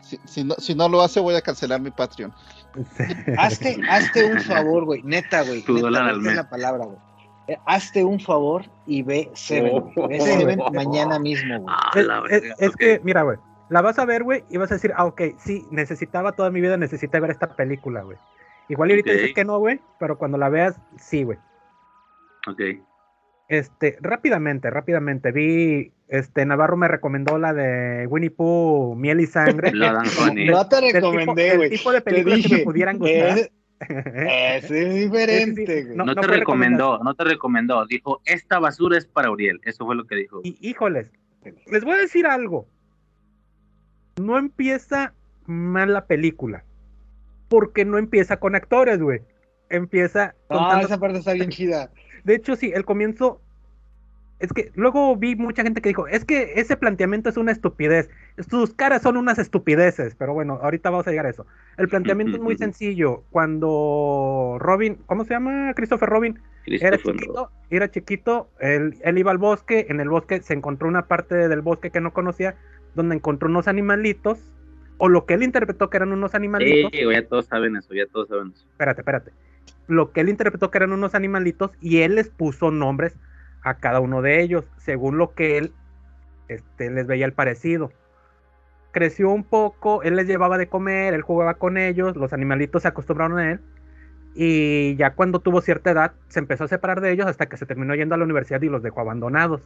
Si, 0.00 0.20
si 0.26 0.44
no, 0.44 0.54
si 0.56 0.74
no 0.74 0.88
lo 0.88 1.00
hace, 1.02 1.18
voy 1.20 1.34
a 1.34 1.40
cancelar 1.40 1.80
mi 1.80 1.90
Patreon. 1.90 2.32
Hazte, 3.38 3.80
hazte 3.88 4.24
un 4.32 4.40
favor, 4.40 4.84
güey, 4.84 5.02
neta, 5.02 5.42
güey. 5.42 5.62
Tu 5.62 5.72
neta, 5.74 5.86
dólar 5.86 6.02
al 6.02 6.08
esta 6.08 6.18
es 6.20 6.24
mes. 6.26 6.36
la 6.36 6.50
palabra, 6.50 6.84
güey. 6.84 6.98
Eh, 7.48 7.58
hazte 7.66 8.04
un 8.04 8.18
favor 8.20 8.64
y 8.86 9.02
ve 9.02 9.30
Seven, 9.34 9.80
güey. 9.94 10.08
Ve 10.08 10.18
Oh. 10.20 10.24
Seven 10.24 10.60
mañana 10.72 11.18
mismo, 11.18 11.60
güey. 11.60 11.74
Ah, 11.76 11.90
Es, 11.94 12.06
la 12.06 12.22
es- 12.58 12.76
que, 12.76 13.00
mira, 13.04 13.22
güey, 13.22 13.38
la 13.70 13.80
vas 13.82 13.98
a 13.98 14.04
ver, 14.04 14.22
güey, 14.22 14.44
y 14.50 14.56
vas 14.58 14.70
a 14.70 14.74
decir, 14.74 14.92
ah, 14.96 15.04
ok, 15.06 15.20
sí, 15.38 15.64
necesitaba 15.70 16.32
toda 16.32 16.50
mi 16.50 16.60
vida, 16.60 16.76
necesité 16.76 17.20
ver 17.20 17.30
esta 17.30 17.54
película, 17.56 18.02
güey. 18.02 18.18
Igual 18.68 18.90
y 18.90 18.92
ahorita 18.94 19.10
Ok. 19.10 19.16
dices 19.16 19.34
que 19.34 19.44
no, 19.44 19.58
güey, 19.58 19.80
pero 19.98 20.16
cuando 20.18 20.38
la 20.38 20.48
veas, 20.48 20.76
sí, 20.98 21.22
güey. 21.22 21.38
Ok. 22.46 22.60
Este, 23.48 23.98
rápidamente, 24.00 24.70
rápidamente, 24.70 25.30
vi, 25.30 25.92
este, 26.08 26.46
Navarro 26.46 26.76
me 26.76 26.88
recomendó 26.88 27.38
la 27.38 27.52
de 27.52 28.06
Winnie 28.06 28.30
Pooh, 28.30 28.94
Miel 28.96 29.20
y 29.20 29.26
Sangre. 29.26 29.70
No 30.50 30.68
te 30.68 30.80
recomendé, 30.92 31.56
güey. 31.56 31.70
tipo 31.70 31.92
de 31.92 32.00
películas 32.00 32.40
que 32.40 32.48
me 32.48 32.54
dije, 32.54 32.64
pudieran 32.64 32.98
gustar. 32.98 33.38
es- 33.38 33.50
es 34.70 34.94
diferente, 34.94 35.84
güey. 35.84 35.96
No, 35.96 36.04
No, 36.06 36.14
no 36.14 36.20
te 36.20 36.26
recomendó, 36.26 36.98
no 37.02 37.14
te 37.14 37.24
recomendó. 37.24 37.84
Dijo, 37.86 38.20
esta 38.24 38.58
basura 38.58 38.96
es 38.96 39.04
para 39.06 39.30
Uriel. 39.30 39.60
Eso 39.64 39.84
fue 39.84 39.94
lo 39.94 40.04
que 40.06 40.16
dijo. 40.16 40.40
Y 40.42 40.56
híjoles, 40.66 41.08
les 41.66 41.84
voy 41.84 41.94
a 41.94 41.98
decir 41.98 42.26
algo. 42.26 42.66
No 44.20 44.38
empieza 44.38 45.12
mal 45.46 45.92
la 45.92 46.06
película. 46.06 46.64
Porque 47.48 47.84
no 47.84 47.98
empieza 47.98 48.38
con 48.38 48.54
actores, 48.54 49.00
güey. 49.02 49.20
Empieza 49.68 50.34
No, 50.48 50.58
contando- 50.58 50.86
esa 50.86 50.98
parte 50.98 51.18
está 51.18 51.32
bien 51.34 51.50
chida. 51.50 51.90
De 52.24 52.34
hecho, 52.34 52.56
sí, 52.56 52.72
el 52.74 52.84
comienzo. 52.84 53.40
Es 54.40 54.52
que 54.52 54.72
luego 54.74 55.16
vi 55.16 55.36
mucha 55.36 55.62
gente 55.62 55.80
que 55.80 55.90
dijo, 55.90 56.08
es 56.08 56.24
que 56.24 56.54
ese 56.56 56.76
planteamiento 56.76 57.30
es 57.30 57.36
una 57.36 57.52
estupidez. 57.52 58.10
Sus 58.50 58.74
caras 58.74 59.02
son 59.02 59.16
unas 59.16 59.38
estupideces. 59.38 60.16
Pero 60.16 60.34
bueno, 60.34 60.58
ahorita 60.60 60.90
vamos 60.90 61.06
a 61.06 61.10
llegar 61.10 61.26
a 61.26 61.30
eso. 61.30 61.46
El 61.78 61.88
planteamiento 61.88 62.36
es 62.36 62.42
muy 62.42 62.56
sencillo. 62.58 63.22
Cuando 63.30 64.56
Robin, 64.58 64.98
¿cómo 65.06 65.24
se 65.24 65.34
llama? 65.34 65.72
Christopher 65.74 66.08
Robin 66.08 66.40
era 66.66 66.98
chiquito, 66.98 67.50
era 67.70 67.90
chiquito, 67.90 68.48
él, 68.58 68.96
él 69.02 69.18
iba 69.18 69.30
al 69.30 69.38
bosque, 69.38 69.86
en 69.88 70.00
el 70.00 70.08
bosque 70.08 70.40
se 70.40 70.54
encontró 70.54 70.88
una 70.88 71.06
parte 71.06 71.48
del 71.48 71.60
bosque 71.60 71.90
que 71.90 72.00
no 72.00 72.12
conocía, 72.12 72.56
donde 72.94 73.16
encontró 73.16 73.48
unos 73.48 73.68
animalitos, 73.68 74.38
o 74.98 75.08
lo 75.08 75.26
que 75.26 75.34
él 75.34 75.42
interpretó 75.42 75.90
que 75.90 75.96
eran 75.96 76.12
unos 76.12 76.34
animalitos, 76.34 76.90
Sí, 76.92 76.98
ya 77.12 77.26
todos 77.26 77.46
saben 77.46 77.76
eso, 77.76 77.94
ya 77.94 78.06
todos 78.06 78.28
saben 78.28 78.52
eso. 78.54 78.64
espérate, 78.70 79.00
espérate, 79.00 79.32
lo 79.88 80.12
que 80.12 80.20
él 80.20 80.28
interpretó 80.28 80.70
que 80.70 80.78
eran 80.78 80.92
unos 80.92 81.14
animalitos 81.14 81.72
y 81.80 81.98
él 82.02 82.14
les 82.14 82.28
puso 82.28 82.70
nombres 82.70 83.16
a 83.62 83.74
cada 83.74 84.00
uno 84.00 84.22
de 84.22 84.42
ellos, 84.42 84.64
según 84.78 85.18
lo 85.18 85.34
que 85.34 85.58
él 85.58 85.72
este, 86.48 86.90
les 86.90 87.06
veía 87.06 87.24
el 87.26 87.32
parecido. 87.32 87.90
Creció 88.92 89.30
un 89.30 89.42
poco, 89.42 90.02
él 90.02 90.14
les 90.16 90.26
llevaba 90.28 90.56
de 90.58 90.68
comer, 90.68 91.14
él 91.14 91.22
jugaba 91.22 91.54
con 91.54 91.76
ellos, 91.78 92.14
los 92.16 92.32
animalitos 92.32 92.82
se 92.82 92.88
acostumbraron 92.88 93.38
a 93.38 93.52
él, 93.52 93.60
Y 94.36 94.96
ya 94.96 95.14
cuando 95.14 95.38
tuvo 95.40 95.60
cierta 95.60 95.90
edad, 95.92 96.12
se 96.28 96.40
empezó 96.40 96.64
a 96.64 96.68
separar 96.68 97.00
de 97.00 97.12
ellos 97.12 97.26
hasta 97.26 97.46
que 97.46 97.56
se 97.56 97.66
terminó 97.66 97.94
yendo 97.94 98.14
a 98.16 98.18
la 98.18 98.24
universidad 98.24 98.60
y 98.62 98.68
los 98.68 98.82
dejó 98.82 99.00
abandonados. 99.00 99.62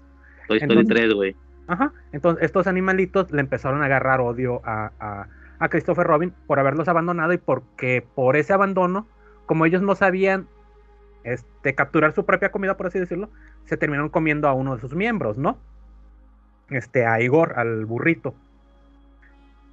Toy 0.46 0.58
Story 0.58 0.80
Entonces- 0.80 0.94
3, 0.96 1.14
güey. 1.14 1.36
Ajá. 1.68 1.92
Entonces, 2.12 2.44
estos 2.44 2.66
animalitos 2.66 3.30
le 3.30 3.40
empezaron 3.40 3.82
a 3.82 3.84
agarrar 3.84 4.20
odio 4.20 4.60
a, 4.64 4.90
a, 4.98 5.28
a 5.58 5.68
Christopher 5.68 6.06
Robin 6.06 6.32
por 6.46 6.58
haberlos 6.58 6.88
abandonado 6.88 7.32
y 7.32 7.38
porque 7.38 8.04
por 8.14 8.36
ese 8.36 8.52
abandono, 8.52 9.06
como 9.46 9.66
ellos 9.66 9.82
no 9.82 9.94
sabían 9.94 10.48
este, 11.24 11.74
capturar 11.74 12.14
su 12.14 12.24
propia 12.24 12.50
comida, 12.50 12.76
por 12.76 12.86
así 12.86 12.98
decirlo, 12.98 13.28
se 13.66 13.76
terminaron 13.76 14.08
comiendo 14.08 14.48
a 14.48 14.54
uno 14.54 14.74
de 14.74 14.80
sus 14.80 14.94
miembros, 14.94 15.36
¿no? 15.38 15.58
Este, 16.70 17.04
a 17.06 17.20
Igor, 17.20 17.58
al 17.58 17.84
burrito. 17.84 18.34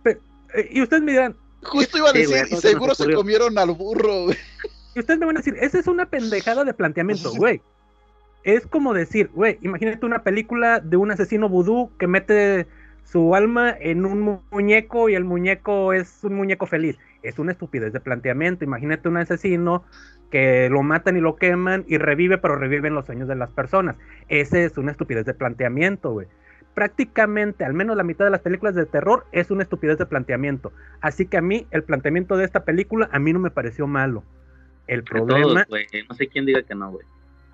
Pe- 0.04 0.20
eh, 0.54 0.70
y 0.72 0.82
ustedes 0.82 1.02
me 1.04 1.14
dirán, 1.14 1.36
Justo 1.64 1.98
iba 1.98 2.10
a 2.10 2.14
decir, 2.14 2.46
y 2.52 2.56
se 2.56 2.70
seguro 2.70 2.94
se 2.94 3.04
ocurrió. 3.04 3.18
comieron 3.18 3.58
al 3.58 3.72
burro, 3.72 4.26
güey. 4.26 4.38
Y 4.96 5.00
ustedes 5.00 5.20
me 5.20 5.26
van 5.26 5.38
a 5.38 5.40
decir, 5.40 5.56
esa 5.60 5.80
es 5.80 5.88
una 5.88 6.06
pendejada 6.06 6.64
de 6.64 6.74
planteamiento, 6.74 7.32
güey. 7.34 7.62
Es 8.46 8.66
como 8.68 8.94
decir, 8.94 9.30
güey, 9.34 9.58
imagínate 9.62 10.06
una 10.06 10.24
película 10.24 10.80
de 10.80 10.98
un 10.98 11.12
asesino 11.12 11.50
vudú 11.50 11.92
que 11.98 12.08
mete 12.08 12.68
su 13.04 13.36
alma 13.36 13.76
en 13.80 14.06
un 14.06 14.22
mu- 14.22 14.42
muñeco 14.52 15.10
y 15.10 15.16
el 15.16 15.24
muñeco 15.26 15.94
es 15.94 16.24
un 16.24 16.36
muñeco 16.36 16.66
feliz. 16.68 16.98
Es 17.24 17.40
una 17.40 17.52
estupidez 17.52 17.92
de 17.92 18.00
planteamiento. 18.00 18.64
Imagínate 18.64 19.10
un 19.10 19.18
asesino 19.18 19.84
que 20.30 20.70
lo 20.70 20.84
matan 20.84 21.18
y 21.18 21.22
lo 21.22 21.36
queman 21.38 21.86
y 21.88 21.98
revive, 21.98 22.38
pero 22.38 22.56
revive 22.56 22.88
en 22.88 22.94
los 22.94 23.06
sueños 23.08 23.28
de 23.28 23.36
las 23.36 23.50
personas. 23.52 23.96
Ese 24.28 24.66
es 24.66 24.78
una 24.78 24.92
estupidez 24.92 25.26
de 25.26 25.34
planteamiento, 25.34 26.12
güey. 26.12 26.28
Prácticamente, 26.76 27.64
al 27.66 27.74
menos 27.74 27.96
la 27.98 28.04
mitad 28.04 28.26
de 28.26 28.32
las 28.32 28.42
películas 28.42 28.76
de 28.76 28.86
terror 28.86 29.26
es 29.32 29.50
una 29.50 29.64
estupidez 29.64 29.98
de 29.98 30.06
planteamiento. 30.06 30.72
Así 31.02 31.26
que 31.26 31.38
a 31.38 31.42
mí, 31.42 31.66
el 31.72 31.84
planteamiento 31.84 32.38
de 32.38 32.46
esta 32.46 32.64
película, 32.64 33.10
a 33.12 33.18
mí 33.18 33.34
no 33.34 33.40
me 33.40 33.50
pareció 33.50 33.88
malo. 33.88 34.24
El 34.86 35.04
problema, 35.04 35.66
todos. 35.66 36.06
No 36.10 36.16
sé 36.16 36.28
quién 36.28 36.46
diga 36.46 36.62
que 36.64 36.76
no, 36.76 36.92
güey. 36.92 37.08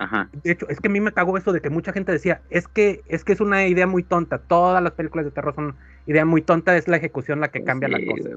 Ajá. 0.04 0.30
de 0.44 0.52
hecho, 0.52 0.68
es 0.70 0.80
que 0.80 0.88
a 0.88 0.92
mí 0.92 1.00
me 1.00 1.12
cagó 1.12 1.38
eso 1.38 1.52
de 1.54 1.62
que 1.62 1.70
mucha 1.70 1.94
gente 1.94 2.12
decía, 2.12 2.42
es 2.50 2.68
que 2.68 3.02
es 3.08 3.24
que 3.24 3.34
es 3.34 3.40
una 3.42 3.68
idea 3.68 3.86
muy 3.86 4.02
tonta. 4.04 4.40
Todas 4.40 4.82
las 4.84 4.94
películas 4.94 5.26
de 5.26 5.32
terror 5.32 5.54
son 5.54 5.76
idea 6.08 6.26
muy 6.26 6.42
tonta, 6.42 6.76
es 6.76 6.88
la 6.88 6.98
ejecución 6.98 7.40
la 7.40 7.50
que 7.50 7.64
cambia 7.64 7.88
Sí, 7.90 7.94
la 8.06 8.12
cosa. 8.12 8.30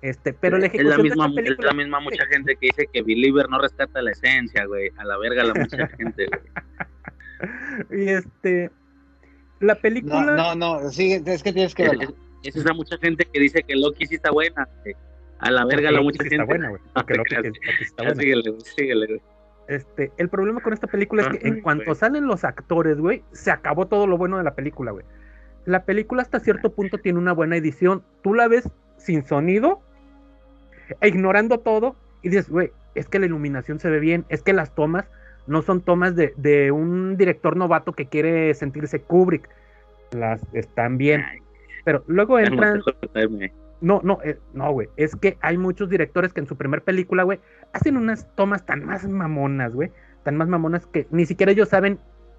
Este, 0.00 0.32
pero 0.32 0.56
la 0.58 0.66
es 0.66 0.72
la 0.74 0.78
ejecución 0.94 1.02
misma, 1.04 1.24
de 1.26 1.30
esta 1.30 1.40
es 1.40 1.44
película, 1.46 1.68
la 1.68 1.74
misma 1.74 2.00
mucha 2.00 2.26
gente 2.26 2.56
que 2.56 2.66
dice 2.68 2.88
que 2.92 3.02
Believer 3.02 3.48
no 3.50 3.58
rescata 3.60 4.00
la 4.02 4.10
esencia, 4.12 4.64
güey. 4.64 4.90
A 4.96 5.04
la 5.04 5.18
verga 5.18 5.44
la 5.44 5.54
mucha 5.54 5.86
gente, 5.98 6.26
güey. 6.26 8.04
y 8.04 8.08
este, 8.08 8.70
la 9.60 9.74
película, 9.76 10.22
No, 10.22 10.54
no, 10.54 10.80
no, 10.82 10.90
sí, 10.90 11.22
es 11.24 11.42
que 11.42 11.52
tienes 11.52 11.74
que 11.74 11.84
Es, 11.84 11.90
verla. 11.90 12.04
es- 12.04 12.14
es 12.44 12.56
esa 12.56 12.72
mucha 12.74 12.96
gente 12.98 13.24
que 13.32 13.38
dice 13.38 13.62
que 13.62 13.76
Loki 13.76 14.04
sí 14.06 14.16
está 14.16 14.32
buena, 14.32 14.66
güey. 14.82 14.96
A 15.38 15.50
la 15.50 15.64
verga 15.64 15.90
la 15.92 15.98
Loki 15.98 16.04
mucha 16.06 16.22
sí 16.24 16.30
gente. 16.30 16.34
está 16.36 16.44
buena, 16.46 16.68
güey, 16.70 16.82
porque 16.94 17.14
Loki 17.18 17.30
sí- 17.36 17.42
Loki 17.42 17.58
sí 17.78 17.84
está 17.84 18.02
Ya, 18.02 18.08
buena. 18.08 18.22
síguele, 18.22 18.50
güey, 18.50 18.60
síguele, 18.62 19.06
güey. 19.06 19.20
Este, 19.68 20.12
el 20.16 20.28
problema 20.28 20.60
con 20.60 20.72
esta 20.72 20.86
película 20.86 21.22
es 21.22 21.28
que 21.28 21.48
en 21.48 21.60
cuanto 21.60 21.94
salen 21.94 22.26
los 22.26 22.44
actores, 22.44 22.98
güey, 22.98 23.22
se 23.32 23.50
acabó 23.50 23.86
todo 23.86 24.06
lo 24.06 24.18
bueno 24.18 24.38
de 24.38 24.44
la 24.44 24.54
película, 24.54 24.90
güey. 24.90 25.04
La 25.64 25.84
película 25.84 26.22
hasta 26.22 26.40
cierto 26.40 26.72
punto 26.72 26.98
tiene 26.98 27.18
una 27.18 27.32
buena 27.32 27.56
edición. 27.56 28.02
Tú 28.22 28.34
la 28.34 28.48
ves 28.48 28.68
sin 28.96 29.24
sonido, 29.24 29.80
e 31.00 31.08
ignorando 31.08 31.60
todo, 31.60 31.96
y 32.22 32.28
dices, 32.28 32.50
güey, 32.50 32.72
es 32.94 33.08
que 33.08 33.18
la 33.18 33.26
iluminación 33.26 33.78
se 33.78 33.88
ve 33.88 34.00
bien, 34.00 34.24
es 34.28 34.42
que 34.42 34.52
las 34.52 34.74
tomas 34.74 35.06
no 35.46 35.62
son 35.62 35.80
tomas 35.80 36.14
de, 36.14 36.34
de 36.36 36.70
un 36.70 37.16
director 37.16 37.56
novato 37.56 37.92
que 37.92 38.06
quiere 38.06 38.54
sentirse 38.54 39.00
Kubrick. 39.00 39.48
Las 40.12 40.42
están 40.52 40.98
bien. 40.98 41.24
Pero 41.84 42.04
luego 42.06 42.38
entran. 42.38 42.82
No, 43.82 44.00
no, 44.02 44.18
eh, 44.24 44.38
no, 44.54 44.72
güey. 44.72 44.88
Es 44.96 45.14
que 45.16 45.36
hay 45.42 45.58
muchos 45.58 45.90
directores 45.90 46.32
que 46.32 46.40
en 46.40 46.46
su 46.46 46.56
primer 46.56 46.82
película, 46.82 47.24
güey, 47.24 47.40
hacen 47.74 47.96
unas 47.98 48.26
tomas 48.34 48.64
tan 48.64 48.84
más 48.84 49.06
mamonas, 49.06 49.74
güey. 49.74 49.90
Tan 50.22 50.36
más 50.36 50.48
mamonas 50.48 50.86
que 50.86 51.06
ni 51.10 51.26
siquiera 51.26 51.52
ellos 51.52 51.68
saben 51.68 51.98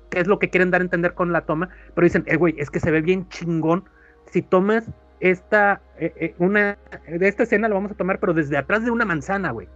qué 0.10 0.20
es 0.22 0.28
lo 0.28 0.40
que 0.40 0.50
quieren 0.50 0.72
dar 0.72 0.82
a 0.82 0.86
entender 0.86 1.14
con 1.14 1.32
la 1.32 1.42
toma. 1.42 1.70
Pero 1.94 2.06
dicen, 2.06 2.24
eh, 2.28 2.38
güey, 2.38 2.56
es 2.58 2.72
que 2.72 2.80
se 2.80 2.90
ve 2.90 3.02
bien 3.02 3.28
chingón. 3.30 3.84
Si 4.32 4.42
tomas 4.42 4.90
esta, 5.20 5.82
eh, 6.00 6.14
eh, 6.18 6.36
una, 6.40 6.78
de 7.08 7.28
esta 7.28 7.44
escena 7.44 7.68
lo 7.68 7.76
vamos 7.76 7.92
a 7.92 7.96
tomar, 7.96 8.20
pero 8.20 8.34
desde 8.34 8.58
atrás 8.58 8.84
de 8.84 8.92
una 8.92 9.06
manzana, 9.06 9.52
güey. 9.52 9.68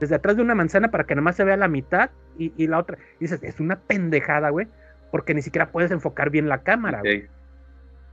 Desde 0.00 0.14
atrás 0.14 0.36
de 0.36 0.42
una 0.42 0.54
manzana 0.54 0.90
para 0.90 1.04
que 1.04 1.14
nada 1.14 1.22
más 1.24 1.36
se 1.36 1.44
vea 1.44 1.56
la 1.56 1.68
mitad 1.68 2.10
y, 2.38 2.52
y 2.56 2.66
la 2.66 2.78
otra. 2.78 2.98
dices, 3.20 3.42
es 3.42 3.60
una 3.60 3.76
pendejada, 3.80 4.50
güey. 4.50 4.68
Porque 5.10 5.34
ni 5.34 5.42
siquiera 5.42 5.70
puedes 5.72 5.90
enfocar 5.90 6.30
bien 6.30 6.48
la 6.48 6.62
cámara, 6.62 7.00
güey. 7.00 7.26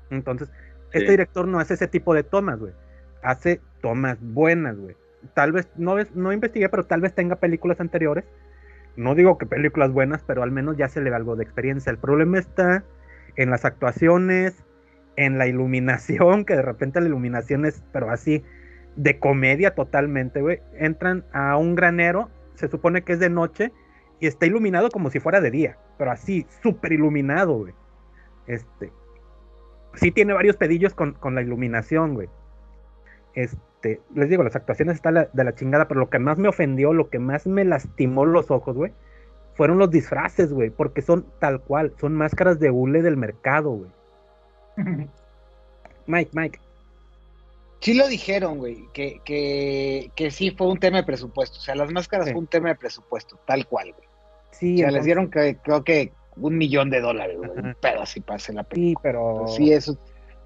Entonces, 0.09 0.49
Sí. 0.91 0.99
este 0.99 1.11
director 1.11 1.47
no 1.47 1.59
hace 1.59 1.73
ese 1.73 1.87
tipo 1.87 2.13
de 2.13 2.23
tomas, 2.23 2.59
güey. 2.59 2.71
Hace 3.23 3.61
tomas 3.81 4.17
buenas, 4.21 4.77
güey. 4.77 4.95
Tal 5.33 5.51
vez, 5.53 5.69
no, 5.77 5.95
ves- 5.95 6.13
no 6.15 6.33
investigué, 6.33 6.69
pero 6.69 6.85
tal 6.85 7.01
vez 7.01 7.13
tenga 7.15 7.37
películas 7.37 7.79
anteriores. 7.79 8.25
No 8.95 9.15
digo 9.15 9.37
que 9.37 9.45
películas 9.45 9.91
buenas, 9.91 10.23
pero 10.23 10.43
al 10.43 10.51
menos 10.51 10.77
ya 10.77 10.87
se 10.89 11.01
le 11.01 11.09
ve 11.09 11.15
algo 11.15 11.35
de 11.35 11.43
experiencia. 11.43 11.89
El 11.89 11.97
problema 11.97 12.37
está 12.39 12.83
en 13.35 13.49
las 13.49 13.65
actuaciones, 13.65 14.63
en 15.15 15.37
la 15.37 15.47
iluminación, 15.47 16.45
que 16.45 16.55
de 16.55 16.61
repente 16.61 16.99
la 17.01 17.07
iluminación 17.07 17.65
es, 17.65 17.83
pero 17.91 18.09
así, 18.11 18.43
de 18.95 19.17
comedia 19.19 19.73
totalmente, 19.73 20.41
güey. 20.41 20.61
Entran 20.77 21.25
a 21.33 21.57
un 21.57 21.75
granero, 21.75 22.29
se 22.55 22.67
supone 22.67 23.03
que 23.03 23.13
es 23.13 23.19
de 23.19 23.29
noche, 23.29 23.71
y 24.19 24.27
está 24.27 24.45
iluminado 24.45 24.89
como 24.89 25.09
si 25.09 25.19
fuera 25.19 25.41
de 25.41 25.51
día, 25.51 25.77
pero 25.97 26.11
así, 26.11 26.45
súper 26.61 26.93
iluminado, 26.93 27.53
güey. 27.57 27.73
Este, 28.47 28.91
sí 29.95 30.11
tiene 30.11 30.33
varios 30.33 30.57
pedillos 30.57 30.93
con, 30.93 31.13
con 31.13 31.35
la 31.35 31.41
iluminación, 31.41 32.13
güey. 32.13 32.29
Este, 33.35 33.99
les 34.15 34.29
digo, 34.29 34.43
las 34.43 34.55
actuaciones 34.55 34.95
están 34.95 35.15
la- 35.15 35.29
de 35.33 35.43
la 35.43 35.55
chingada, 35.55 35.87
pero 35.87 35.99
lo 35.99 36.09
que 36.09 36.19
más 36.19 36.37
me 36.37 36.47
ofendió, 36.49 36.93
lo 36.93 37.09
que 37.09 37.19
más 37.19 37.47
me 37.47 37.65
lastimó 37.65 38.25
los 38.25 38.51
ojos, 38.51 38.75
güey, 38.75 38.91
fueron 39.55 39.77
los 39.77 39.89
disfraces, 39.91 40.51
güey, 40.53 40.69
porque 40.69 41.01
son 41.01 41.25
tal 41.39 41.61
cual, 41.61 41.93
son 41.99 42.13
máscaras 42.15 42.59
de 42.59 42.71
hule 42.71 43.01
del 43.01 43.17
mercado, 43.17 43.71
güey. 43.71 43.91
Mike, 46.07 46.31
Mike. 46.33 46.59
Sí 47.79 47.93
lo 47.95 48.07
dijeron, 48.07 48.59
güey, 48.59 48.87
que, 48.93 49.19
que, 49.25 50.09
que 50.15 50.31
sí 50.31 50.51
fue 50.51 50.67
un 50.67 50.79
tema 50.79 50.97
de 50.97 51.03
presupuesto. 51.03 51.57
O 51.57 51.61
sea, 51.61 51.75
las 51.75 51.91
máscaras 51.91 52.27
Sí. 52.27 52.31
fue 52.31 52.39
un 52.41 52.47
tema 52.47 52.69
de 52.69 52.75
presupuesto, 52.75 53.37
tal 53.45 53.67
cual, 53.67 53.91
güey. 53.91 54.07
Sí, 54.51 54.75
O 54.75 54.77
sea, 54.77 54.87
entonces- 54.87 54.93
les 54.93 55.05
dieron 55.05 55.29
que, 55.29 55.57
creo 55.61 55.83
que 55.83 56.13
un 56.37 56.57
millón 56.57 56.89
de 56.89 57.01
dólares, 57.01 57.37
güey. 57.37 57.51
Pedo 57.81 58.01
así 58.01 58.23
hacer 58.27 58.55
la 58.55 58.63
película. 58.63 58.93
Sí, 58.93 58.95
pero. 59.03 59.45
Sí, 59.49 59.73
eso. 59.73 59.97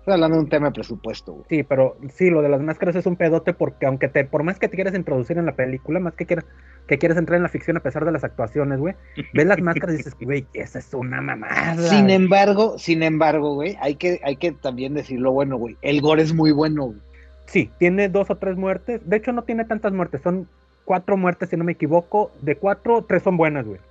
Estoy 0.07 0.13
hablando 0.13 0.37
de 0.37 0.43
un 0.43 0.49
tema 0.49 0.67
de 0.67 0.71
presupuesto, 0.71 1.33
güey. 1.33 1.45
Sí, 1.49 1.63
pero 1.63 1.97
sí, 2.13 2.29
lo 2.29 2.41
de 2.41 2.47
las 2.47 2.61
máscaras 2.61 2.95
es 2.95 3.05
un 3.05 3.17
pedote 3.17 3.51
porque 3.51 3.87
aunque 3.87 4.07
te, 4.07 4.23
por 4.23 4.41
más 4.41 4.57
que 4.57 4.69
te 4.69 4.77
quieras 4.77 4.95
introducir 4.95 5.37
en 5.37 5.45
la 5.45 5.57
película, 5.57 5.99
más 5.99 6.13
que 6.13 6.25
quieras, 6.25 6.45
que 6.87 6.97
quieras 6.97 7.17
entrar 7.17 7.35
en 7.35 7.43
la 7.43 7.49
ficción 7.49 7.75
a 7.75 7.81
pesar 7.81 8.05
de 8.05 8.13
las 8.13 8.23
actuaciones, 8.23 8.79
güey, 8.79 8.95
ves 9.33 9.45
las 9.45 9.59
máscaras 9.59 9.95
y 9.95 9.97
dices, 9.97 10.15
güey, 10.21 10.47
esa 10.53 10.79
es 10.79 10.93
una 10.93 11.19
mamada. 11.19 11.75
Sin 11.89 12.09
embargo, 12.09 12.79
sin 12.79 13.03
embargo, 13.03 13.55
güey, 13.55 13.75
hay 13.81 13.95
que, 13.95 14.21
hay 14.23 14.37
que 14.37 14.53
también 14.53 14.93
decirlo 14.93 15.33
bueno, 15.33 15.57
güey. 15.57 15.75
El 15.81 15.99
gore 15.99 16.21
es 16.21 16.33
muy 16.33 16.53
bueno, 16.53 16.85
güey. 16.85 16.99
Sí, 17.47 17.69
tiene 17.77 18.07
dos 18.07 18.29
o 18.29 18.37
tres 18.37 18.55
muertes. 18.55 19.01
De 19.03 19.17
hecho, 19.17 19.33
no 19.33 19.41
tiene 19.41 19.65
tantas 19.65 19.91
muertes. 19.91 20.21
Son 20.21 20.47
cuatro 20.85 21.17
muertes, 21.17 21.49
si 21.49 21.57
no 21.57 21.65
me 21.65 21.73
equivoco. 21.73 22.31
De 22.41 22.55
cuatro, 22.55 23.03
tres 23.03 23.23
son 23.23 23.35
buenas, 23.35 23.65
güey. 23.65 23.81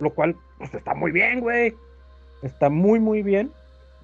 Lo 0.00 0.14
cual, 0.14 0.34
pues 0.56 0.72
está 0.72 0.94
muy 0.94 1.12
bien, 1.12 1.40
güey. 1.40 1.74
Está 2.40 2.70
muy, 2.70 3.00
muy 3.00 3.22
bien. 3.22 3.50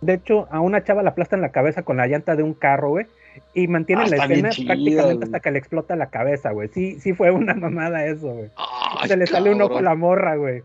De 0.04 0.14
hecho, 0.14 0.46
a 0.50 0.60
una 0.60 0.82
chava 0.84 1.02
la 1.02 1.10
aplastan 1.10 1.40
la 1.40 1.50
cabeza 1.52 1.82
con 1.82 1.96
la 1.96 2.06
llanta 2.06 2.36
de 2.36 2.42
un 2.42 2.54
carro, 2.54 2.90
güey. 2.90 3.06
Y 3.54 3.66
mantienen 3.68 4.06
Ah, 4.06 4.08
la 4.16 4.24
escena 4.24 4.50
chido, 4.50 4.66
prácticamente 4.68 5.14
güey. 5.14 5.24
hasta 5.24 5.40
que 5.40 5.50
le 5.50 5.58
explota 5.58 5.96
la 5.96 6.10
cabeza, 6.10 6.50
güey. 6.52 6.68
Sí, 6.68 7.00
sí 7.00 7.14
fue 7.14 7.30
una 7.30 7.54
mamada 7.54 8.04
eso, 8.06 8.28
güey. 8.32 8.50
Ay, 8.56 9.08
Se 9.08 9.16
le 9.16 9.26
sale 9.26 9.50
un 9.50 9.60
ojo 9.62 9.72
a 9.72 9.76
cabrón. 9.76 9.84
la 9.84 9.94
morra, 9.94 10.36
güey. 10.36 10.62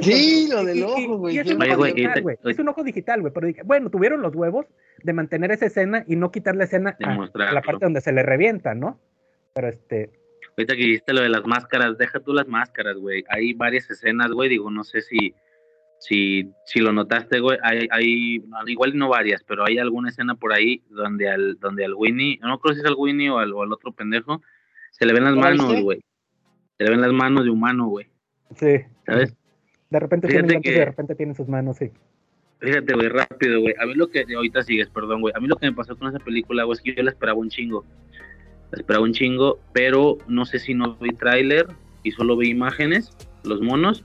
Sí, 0.00 0.48
lo 0.50 0.64
del 0.64 0.82
ojo, 0.84 1.16
güey. 1.18 1.38
es 1.38 1.50
un 1.50 1.62
ojo 1.62 1.84
digital, 1.84 2.22
güey. 2.22 2.36
oye. 2.42 2.52
Es 2.52 2.58
un 2.58 2.68
ojo 2.68 2.84
digital, 2.84 3.20
güey. 3.22 3.32
Pero 3.32 3.48
bueno, 3.64 3.90
tuvieron 3.90 4.20
los 4.22 4.34
huevos 4.34 4.66
de 5.02 5.12
mantener 5.12 5.50
esa 5.50 5.66
escena 5.66 6.04
y 6.06 6.16
no 6.16 6.30
quitar 6.30 6.54
la 6.56 6.64
escena 6.64 6.96
a- 7.02 7.12
a, 7.14 7.52
la 7.52 7.62
parte 7.62 7.86
donde 7.86 8.00
se 8.00 8.12
le 8.12 8.22
revienta, 8.22 8.74
¿no? 8.74 9.00
Pero 9.54 9.68
este, 9.68 10.10
Ahorita 10.56 10.74
que 10.74 10.82
dijiste 10.82 11.12
lo 11.14 11.22
de 11.22 11.30
las 11.30 11.44
máscaras, 11.46 11.96
deja 11.98 12.20
tú 12.20 12.32
las 12.32 12.46
máscaras, 12.46 12.96
güey. 12.96 13.24
Hay 13.28 13.54
varias 13.54 13.90
escenas, 13.90 14.30
güey. 14.30 14.48
Digo, 14.50 14.70
no 14.70 14.84
sé 14.84 15.00
si, 15.00 15.34
si, 15.98 16.50
si 16.64 16.80
lo 16.80 16.92
notaste, 16.92 17.40
güey. 17.40 17.58
Hay, 17.62 17.88
hay, 17.90 18.42
igual 18.66 18.96
no 18.96 19.08
varias, 19.08 19.42
pero 19.44 19.64
hay 19.66 19.78
alguna 19.78 20.10
escena 20.10 20.34
por 20.34 20.52
ahí 20.52 20.82
donde 20.90 21.28
al, 21.28 21.58
donde 21.58 21.84
al 21.84 21.94
Winnie, 21.94 22.38
no 22.42 22.58
creo 22.58 22.74
si 22.74 22.80
es 22.80 22.86
al 22.86 22.94
Winnie 22.96 23.30
o 23.30 23.38
al, 23.38 23.52
o 23.52 23.62
al 23.62 23.72
otro 23.72 23.92
pendejo, 23.92 24.40
se 24.92 25.06
le 25.06 25.12
ven 25.12 25.24
las 25.24 25.34
¿Lo 25.34 25.40
manos, 25.40 25.82
güey. 25.82 26.00
Se 26.76 26.84
le 26.84 26.90
ven 26.90 27.00
las 27.00 27.12
manos 27.12 27.44
de 27.44 27.50
humano, 27.50 27.88
güey. 27.88 28.06
sí. 28.56 28.76
¿Sabes? 29.06 29.34
De 29.90 30.00
repente 30.00 30.28
Fíjate 30.28 30.46
tiene 30.48 30.62
que- 30.62 30.72
de 30.72 30.84
repente 30.84 31.14
tiene 31.14 31.34
sus 31.34 31.48
manos, 31.48 31.78
sí. 31.78 31.90
Fíjate, 32.60 32.92
güey, 32.92 33.08
rápido, 33.08 33.60
güey. 33.60 33.74
A 33.80 33.86
mí 33.86 33.94
lo 33.94 34.08
que, 34.10 34.24
ahorita 34.34 34.62
sigues, 34.62 34.90
perdón, 34.90 35.20
güey. 35.20 35.32
A 35.36 35.40
mí 35.40 35.46
lo 35.48 35.56
que 35.56 35.66
me 35.66 35.72
pasó 35.72 35.96
con 35.96 36.08
esa 36.08 36.18
película, 36.18 36.64
güey, 36.64 36.76
es 36.76 36.82
que 36.82 36.94
yo 36.94 37.02
la 37.02 37.10
esperaba 37.10 37.38
un 37.38 37.48
chingo. 37.48 37.84
La 38.70 38.78
esperaba 38.80 39.04
un 39.04 39.12
chingo, 39.12 39.60
pero 39.72 40.18
no 40.26 40.44
sé 40.44 40.58
si 40.58 40.74
no 40.74 40.96
vi 40.96 41.10
tráiler 41.10 41.68
y 42.02 42.10
solo 42.10 42.36
vi 42.36 42.50
imágenes, 42.50 43.16
los 43.44 43.62
monos, 43.62 44.04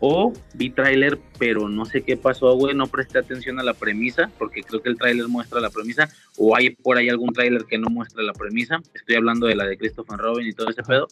o 0.00 0.32
vi 0.54 0.70
tráiler, 0.70 1.18
pero 1.38 1.68
no 1.68 1.84
sé 1.84 2.02
qué 2.02 2.16
pasó, 2.16 2.54
güey. 2.56 2.74
No 2.74 2.86
presté 2.86 3.18
atención 3.18 3.58
a 3.58 3.62
la 3.62 3.74
premisa, 3.74 4.30
porque 4.38 4.62
creo 4.62 4.80
que 4.82 4.90
el 4.90 4.96
tráiler 4.96 5.28
muestra 5.28 5.60
la 5.60 5.70
premisa, 5.70 6.08
o 6.36 6.56
hay 6.56 6.70
por 6.70 6.98
ahí 6.98 7.08
algún 7.08 7.32
tráiler 7.32 7.64
que 7.64 7.78
no 7.78 7.88
muestra 7.88 8.22
la 8.22 8.32
premisa. 8.32 8.80
Estoy 8.94 9.16
hablando 9.16 9.46
de 9.46 9.56
la 9.56 9.64
de 9.64 9.76
Christopher 9.76 10.18
Robin 10.18 10.46
y 10.46 10.52
todo 10.52 10.70
ese 10.70 10.82
pedo. 10.82 11.08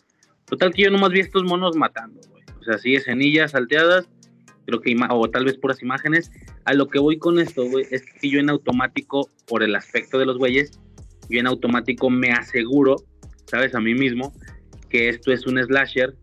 Total 0.46 0.72
que 0.72 0.82
yo 0.82 0.90
nomás 0.90 1.10
vi 1.10 1.20
a 1.20 1.22
estos 1.22 1.44
monos 1.44 1.76
matando, 1.76 2.20
güey. 2.30 2.44
O 2.60 2.64
sea, 2.64 2.78
sí, 2.78 2.94
escenillas 2.94 3.52
salteadas, 3.52 4.08
creo 4.66 4.80
que, 4.80 4.96
o 5.10 5.30
tal 5.30 5.44
vez 5.44 5.56
puras 5.58 5.82
imágenes. 5.82 6.30
A 6.64 6.74
lo 6.74 6.88
que 6.88 6.98
voy 6.98 7.18
con 7.18 7.38
esto, 7.38 7.64
güey, 7.68 7.86
es 7.90 8.04
que 8.20 8.30
yo 8.30 8.38
en 8.38 8.50
automático, 8.50 9.30
por 9.46 9.62
el 9.62 9.74
aspecto 9.74 10.18
de 10.18 10.26
los 10.26 10.38
güeyes, 10.38 10.78
yo 11.28 11.40
en 11.40 11.48
automático 11.48 12.10
me 12.10 12.30
aseguro, 12.30 12.96
¿sabes? 13.46 13.74
A 13.74 13.80
mí 13.80 13.94
mismo, 13.94 14.32
que 14.88 15.08
esto 15.08 15.32
es 15.32 15.46
un 15.46 15.60
slasher 15.60 16.14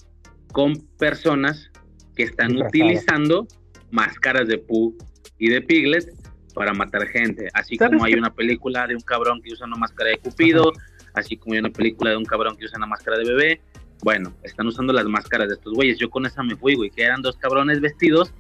con 0.54 0.76
personas 0.98 1.70
que 2.16 2.24
están 2.24 2.56
utilizando 2.62 3.48
máscaras 3.92 4.48
de 4.48 4.58
Pooh 4.58 4.96
y 5.38 5.50
de 5.50 5.62
Piglet 5.62 6.06
para 6.54 6.74
matar 6.74 7.08
gente. 7.08 7.50
Así 7.54 7.76
¿Sabes 7.78 7.94
como 7.94 8.06
hay 8.06 8.14
qué? 8.14 8.20
una 8.20 8.34
película 8.34 8.88
de 8.88 8.96
un 8.96 9.02
cabrón 9.02 9.42
que 9.42 9.54
usa 9.54 9.66
una 9.66 9.76
máscara 9.78 10.12
de 10.12 10.18
Cupido, 10.18 10.72
así 11.14 11.38
como 11.38 11.54
hay 11.54 11.60
una 11.60 11.70
película 11.70 12.12
de 12.12 12.18
un 12.18 12.26
cabrón 12.26 12.56
que 12.58 12.66
usa 12.66 12.78
una 12.78 12.88
máscara 12.88 13.18
de 13.18 13.26
bebé. 13.26 13.62
Bueno, 14.04 14.34
están 14.44 14.68
usando 14.68 14.94
las 14.94 15.06
máscaras 15.06 15.48
de 15.48 15.56
estos 15.56 15.74
güeyes. 15.74 15.98
Yo 15.98 16.10
con 16.10 16.26
esa 16.26 16.44
me 16.44 16.56
fui, 16.56 16.76
güey, 16.76 16.90
que 16.90 17.04
eran 17.04 17.22
dos 17.22 17.38
cabrones 17.38 17.80
vestidos 17.82 18.34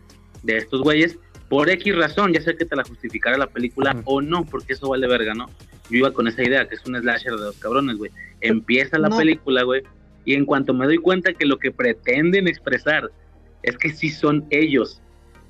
de 0.43 0.57
estos 0.57 0.82
güeyes 0.82 1.17
por 1.49 1.69
X 1.69 1.95
razón, 1.95 2.34
ya 2.34 2.41
sé 2.41 2.55
que 2.57 2.65
te 2.65 2.76
la 2.76 2.84
justificara 2.84 3.38
la 3.38 3.47
película 3.47 3.95
o 4.05 4.21
no, 4.21 4.43
porque 4.45 4.74
eso 4.74 4.89
vale 4.89 5.07
verga, 5.07 5.34
¿no? 5.36 5.47
Yo 5.89 5.97
iba 5.99 6.11
con 6.11 6.28
esa 6.28 6.41
idea, 6.43 6.67
que 6.67 6.76
es 6.76 6.86
un 6.86 6.95
slasher 6.99 7.32
de 7.34 7.41
dos 7.43 7.57
cabrones, 7.57 7.97
güey. 7.97 8.09
Empieza 8.41 8.97
la 8.97 9.09
No. 9.09 9.17
película, 9.17 9.61
güey, 9.63 9.84
y 10.26 10.34
en 10.34 10.45
cuanto 10.45 10.74
me 10.74 10.86
doy 10.86 10.97
cuenta 10.97 11.34
que 11.34 11.45
lo 11.45 11.59
que 11.59 11.71
pretenden 11.71 12.47
expresar 12.47 13.11
es 13.64 13.78
que 13.78 13.89
sí 13.93 14.09
son 14.09 14.45
ellos 14.49 15.01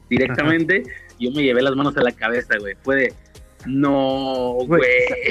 directamente, 0.10 0.84
yo 1.20 1.32
me 1.32 1.44
llevé 1.44 1.62
las 1.62 1.76
manos 1.76 1.96
a 1.98 2.02
la 2.02 2.12
cabeza, 2.12 2.56
güey. 2.60 2.76
Fue 2.84 2.96
de, 2.96 3.14
no, 3.66 4.56
Güey. 4.68 4.82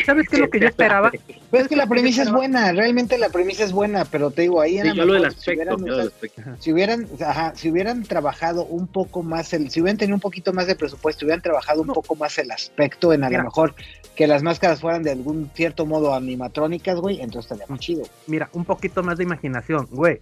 ¿Sabes 0.06 0.26
qué 0.28 0.36
es 0.36 0.40
lo 0.42 0.48
que 0.50 0.60
yo 0.60 0.66
esperaba? 0.68 1.10
Pero 1.50 1.62
es 1.62 1.68
que 1.68 1.76
la 1.76 1.86
premisa 1.86 2.22
es 2.22 2.32
buena, 2.32 2.72
realmente 2.72 3.18
la 3.18 3.28
premisa 3.28 3.62
es 3.64 3.72
buena, 3.72 4.04
pero 4.06 4.30
te 4.30 4.42
digo, 4.42 4.60
ahí 4.60 4.78
a 4.78 4.82
Sí, 4.82 4.88
lo 4.88 4.94
yo 4.94 5.04
lo 5.04 5.12
del 5.12 5.22
mejor, 5.22 5.34
si 5.38 5.50
aspecto, 5.50 5.74
hubieran 5.76 5.86
yo 5.86 5.96
lo 5.96 6.02
aspecto. 6.08 6.42
si 6.58 6.72
hubieran, 6.72 7.08
ajá, 7.26 7.52
si 7.54 7.70
hubieran 7.70 8.02
trabajado 8.04 8.64
un 8.64 8.86
poco 8.86 9.22
más 9.22 9.52
el, 9.52 9.70
si 9.70 9.80
hubieran 9.82 9.98
tenido 9.98 10.14
un 10.16 10.20
poquito 10.20 10.52
más 10.54 10.66
de 10.66 10.74
presupuesto, 10.76 11.26
hubieran 11.26 11.42
trabajado 11.42 11.82
un 11.82 11.88
No. 11.88 11.92
poco 11.94 12.14
más 12.16 12.38
el 12.38 12.50
aspecto 12.50 13.12
en 13.12 13.22
a 13.24 13.28
Mira. 13.28 13.40
lo 13.42 13.44
mejor 13.50 13.74
que 14.16 14.26
las 14.26 14.42
máscaras 14.42 14.80
fueran 14.80 15.02
de 15.02 15.10
algún 15.10 15.50
cierto 15.54 15.84
modo 15.86 16.14
animatrónicas, 16.14 16.98
güey, 17.00 17.20
entonces 17.20 17.50
estaría 17.52 17.66
más 17.68 17.80
chido. 17.80 18.04
Mira, 18.26 18.48
un 18.54 18.64
poquito 18.64 19.02
más 19.02 19.18
de 19.18 19.24
imaginación, 19.24 19.86
güey. 19.90 20.20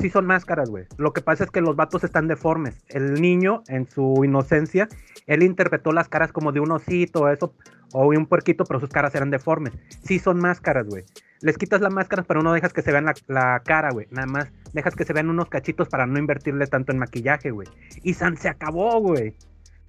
Sí 0.00 0.10
son 0.10 0.26
máscaras, 0.26 0.68
güey. 0.70 0.84
Lo 0.98 1.12
que 1.12 1.20
pasa 1.20 1.44
es 1.44 1.50
que 1.50 1.60
los 1.60 1.76
vatos 1.76 2.04
están 2.04 2.28
deformes. 2.28 2.76
El 2.88 3.20
niño, 3.20 3.62
en 3.68 3.88
su 3.88 4.22
inocencia, 4.24 4.88
él 5.26 5.42
interpretó 5.42 5.92
las 5.92 6.08
caras 6.08 6.32
como 6.32 6.52
de 6.52 6.60
un 6.60 6.72
osito 6.72 7.20
o 7.20 7.28
eso, 7.28 7.54
o 7.92 8.08
un 8.08 8.26
puerquito, 8.26 8.64
pero 8.64 8.80
sus 8.80 8.90
caras 8.90 9.14
eran 9.14 9.30
deformes. 9.30 9.72
Sí 10.02 10.18
son 10.18 10.38
máscaras, 10.40 10.86
güey. 10.86 11.04
Les 11.40 11.56
quitas 11.58 11.80
la 11.80 11.90
máscara, 11.90 12.22
pero 12.22 12.42
no 12.42 12.52
dejas 12.52 12.72
que 12.72 12.82
se 12.82 12.90
vean 12.90 13.04
la, 13.04 13.14
la 13.28 13.60
cara, 13.64 13.90
güey. 13.92 14.06
Nada 14.10 14.26
más 14.26 14.52
dejas 14.72 14.96
que 14.96 15.04
se 15.04 15.12
vean 15.12 15.30
unos 15.30 15.48
cachitos 15.48 15.88
para 15.88 16.06
no 16.06 16.18
invertirle 16.18 16.66
tanto 16.66 16.90
en 16.92 16.98
maquillaje, 16.98 17.50
güey. 17.50 17.68
Y 18.02 18.14
San 18.14 18.36
se 18.36 18.48
acabó, 18.48 19.00
güey. 19.00 19.34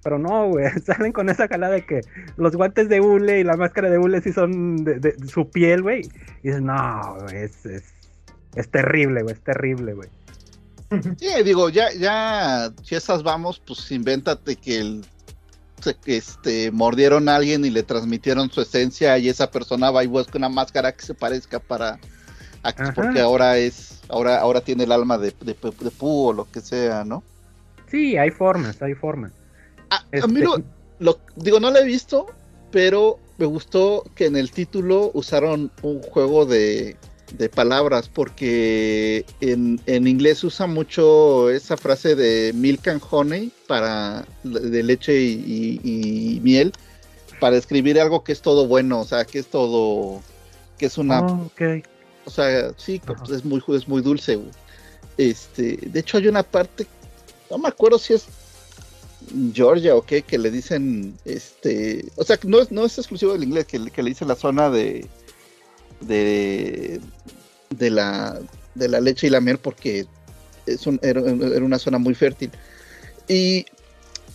Pero 0.04 0.18
no, 0.18 0.48
güey. 0.50 0.66
Salen 0.84 1.12
con 1.12 1.28
esa 1.30 1.48
calada 1.48 1.74
de 1.74 1.84
que 1.84 2.00
los 2.36 2.54
guantes 2.54 2.88
de 2.88 3.00
hule 3.00 3.40
y 3.40 3.44
la 3.44 3.56
máscara 3.56 3.90
de 3.90 3.98
hule 3.98 4.20
sí 4.20 4.32
son 4.32 4.84
de, 4.84 5.00
de- 5.00 5.18
su 5.26 5.50
piel, 5.50 5.82
güey. 5.82 6.02
Y 6.42 6.48
dices, 6.48 6.62
no, 6.62 7.16
güey, 7.22 7.36
es, 7.38 7.66
es, 7.66 7.95
es 8.56 8.70
terrible, 8.70 9.22
güey, 9.22 9.34
es 9.34 9.42
terrible, 9.42 9.94
güey. 9.94 10.08
Sí, 11.18 11.28
digo, 11.44 11.68
ya, 11.68 11.92
ya, 11.92 12.72
si 12.84 12.94
esas 12.94 13.22
vamos, 13.22 13.60
pues 13.64 13.90
invéntate 13.90 14.56
que 14.56 14.78
el 14.78 15.04
este 16.06 16.70
mordieron 16.72 17.28
a 17.28 17.36
alguien 17.36 17.64
y 17.64 17.70
le 17.70 17.82
transmitieron 17.84 18.50
su 18.50 18.60
esencia 18.60 19.18
y 19.18 19.28
esa 19.28 19.50
persona 19.50 19.90
va 19.90 20.02
y 20.02 20.08
busca 20.08 20.36
una 20.38 20.48
máscara 20.48 20.90
que 20.92 21.04
se 21.04 21.14
parezca 21.14 21.60
para 21.60 22.00
Ajá. 22.62 22.92
porque 22.94 23.20
ahora 23.20 23.56
es 23.58 24.00
ahora 24.08 24.40
ahora 24.40 24.60
tiene 24.62 24.84
el 24.84 24.90
alma 24.92 25.16
de, 25.18 25.32
de, 25.42 25.54
de 25.54 25.90
Pooh 25.92 26.28
o 26.28 26.32
lo 26.32 26.50
que 26.50 26.60
sea, 26.60 27.04
¿no? 27.04 27.22
Sí, 27.88 28.16
hay 28.16 28.30
formas, 28.30 28.80
hay 28.82 28.94
formas. 28.94 29.30
A, 29.90 29.98
a 29.98 30.26
mí 30.26 30.40
Este, 30.40 30.40
lo, 30.40 30.56
lo- 30.98 31.20
digo, 31.36 31.60
no 31.60 31.70
lo 31.70 31.78
he 31.78 31.84
visto, 31.84 32.26
pero 32.72 33.20
me 33.38 33.46
gustó 33.46 34.02
que 34.16 34.26
en 34.26 34.34
el 34.36 34.50
título 34.50 35.12
usaron 35.14 35.70
un 35.82 36.02
juego 36.02 36.46
de, 36.46 36.96
de 37.32 37.48
palabras, 37.48 38.08
porque 38.08 39.24
en, 39.40 39.80
en 39.86 40.06
inglés 40.06 40.44
usa 40.44 40.66
mucho 40.66 41.50
esa 41.50 41.76
frase 41.76 42.14
de 42.14 42.52
milk 42.54 42.86
and 42.88 43.02
honey 43.10 43.50
para 43.66 44.24
de 44.44 44.82
leche 44.82 45.20
y, 45.20 45.80
y- 45.82 46.36
y 46.36 46.40
miel 46.40 46.72
para 47.40 47.56
describir 47.56 48.00
algo 48.00 48.22
que 48.24 48.32
es 48.32 48.40
todo 48.40 48.66
bueno, 48.66 49.00
o 49.00 49.04
sea, 49.04 49.24
que 49.24 49.40
es 49.40 49.48
todo, 49.48 50.22
que 50.78 50.86
es 50.86 50.96
una 50.98 51.20
oh, 51.22 51.46
ok. 51.46 51.84
o 52.24 52.30
sea, 52.30 52.72
sí, 52.76 53.00
pues 53.04 53.30
es 53.30 53.44
muy, 53.44 53.62
es 53.76 53.86
muy 53.88 54.02
dulce. 54.02 54.36
güey. 54.36 54.50
Este, 55.18 55.76
de 55.82 56.00
hecho 56.00 56.18
hay 56.18 56.28
una 56.28 56.42
parte, 56.42 56.86
no 57.50 57.58
me 57.58 57.68
acuerdo 57.68 57.98
si 57.98 58.14
es 58.14 58.26
Georgia 59.52 59.94
o 59.96 60.02
qué, 60.02 60.22
que 60.22 60.38
le 60.38 60.50
dicen, 60.50 61.16
este, 61.24 62.06
o 62.16 62.22
sea, 62.24 62.36
que 62.36 62.46
no 62.48 62.60
es, 62.60 62.70
no 62.70 62.84
es 62.86 62.96
exclusivo 62.98 63.32
del 63.32 63.42
inglés, 63.44 63.66
que, 63.66 63.78
le- 63.78 63.90
que 63.90 64.02
le 64.02 64.10
dicen 64.10 64.28
la 64.28 64.36
zona 64.36 64.70
de, 64.70 65.06
de, 66.00 67.00
de 67.70 67.90
la, 67.90 68.38
de 68.74 68.88
la 68.88 69.00
leche 69.00 69.26
y 69.26 69.30
la 69.30 69.40
miel 69.40 69.58
porque 69.58 70.06
es 70.66 70.86
era, 71.02 71.20
una 71.20 71.78
zona 71.78 71.98
muy 71.98 72.14
fértil. 72.14 72.50
Y, 73.28 73.66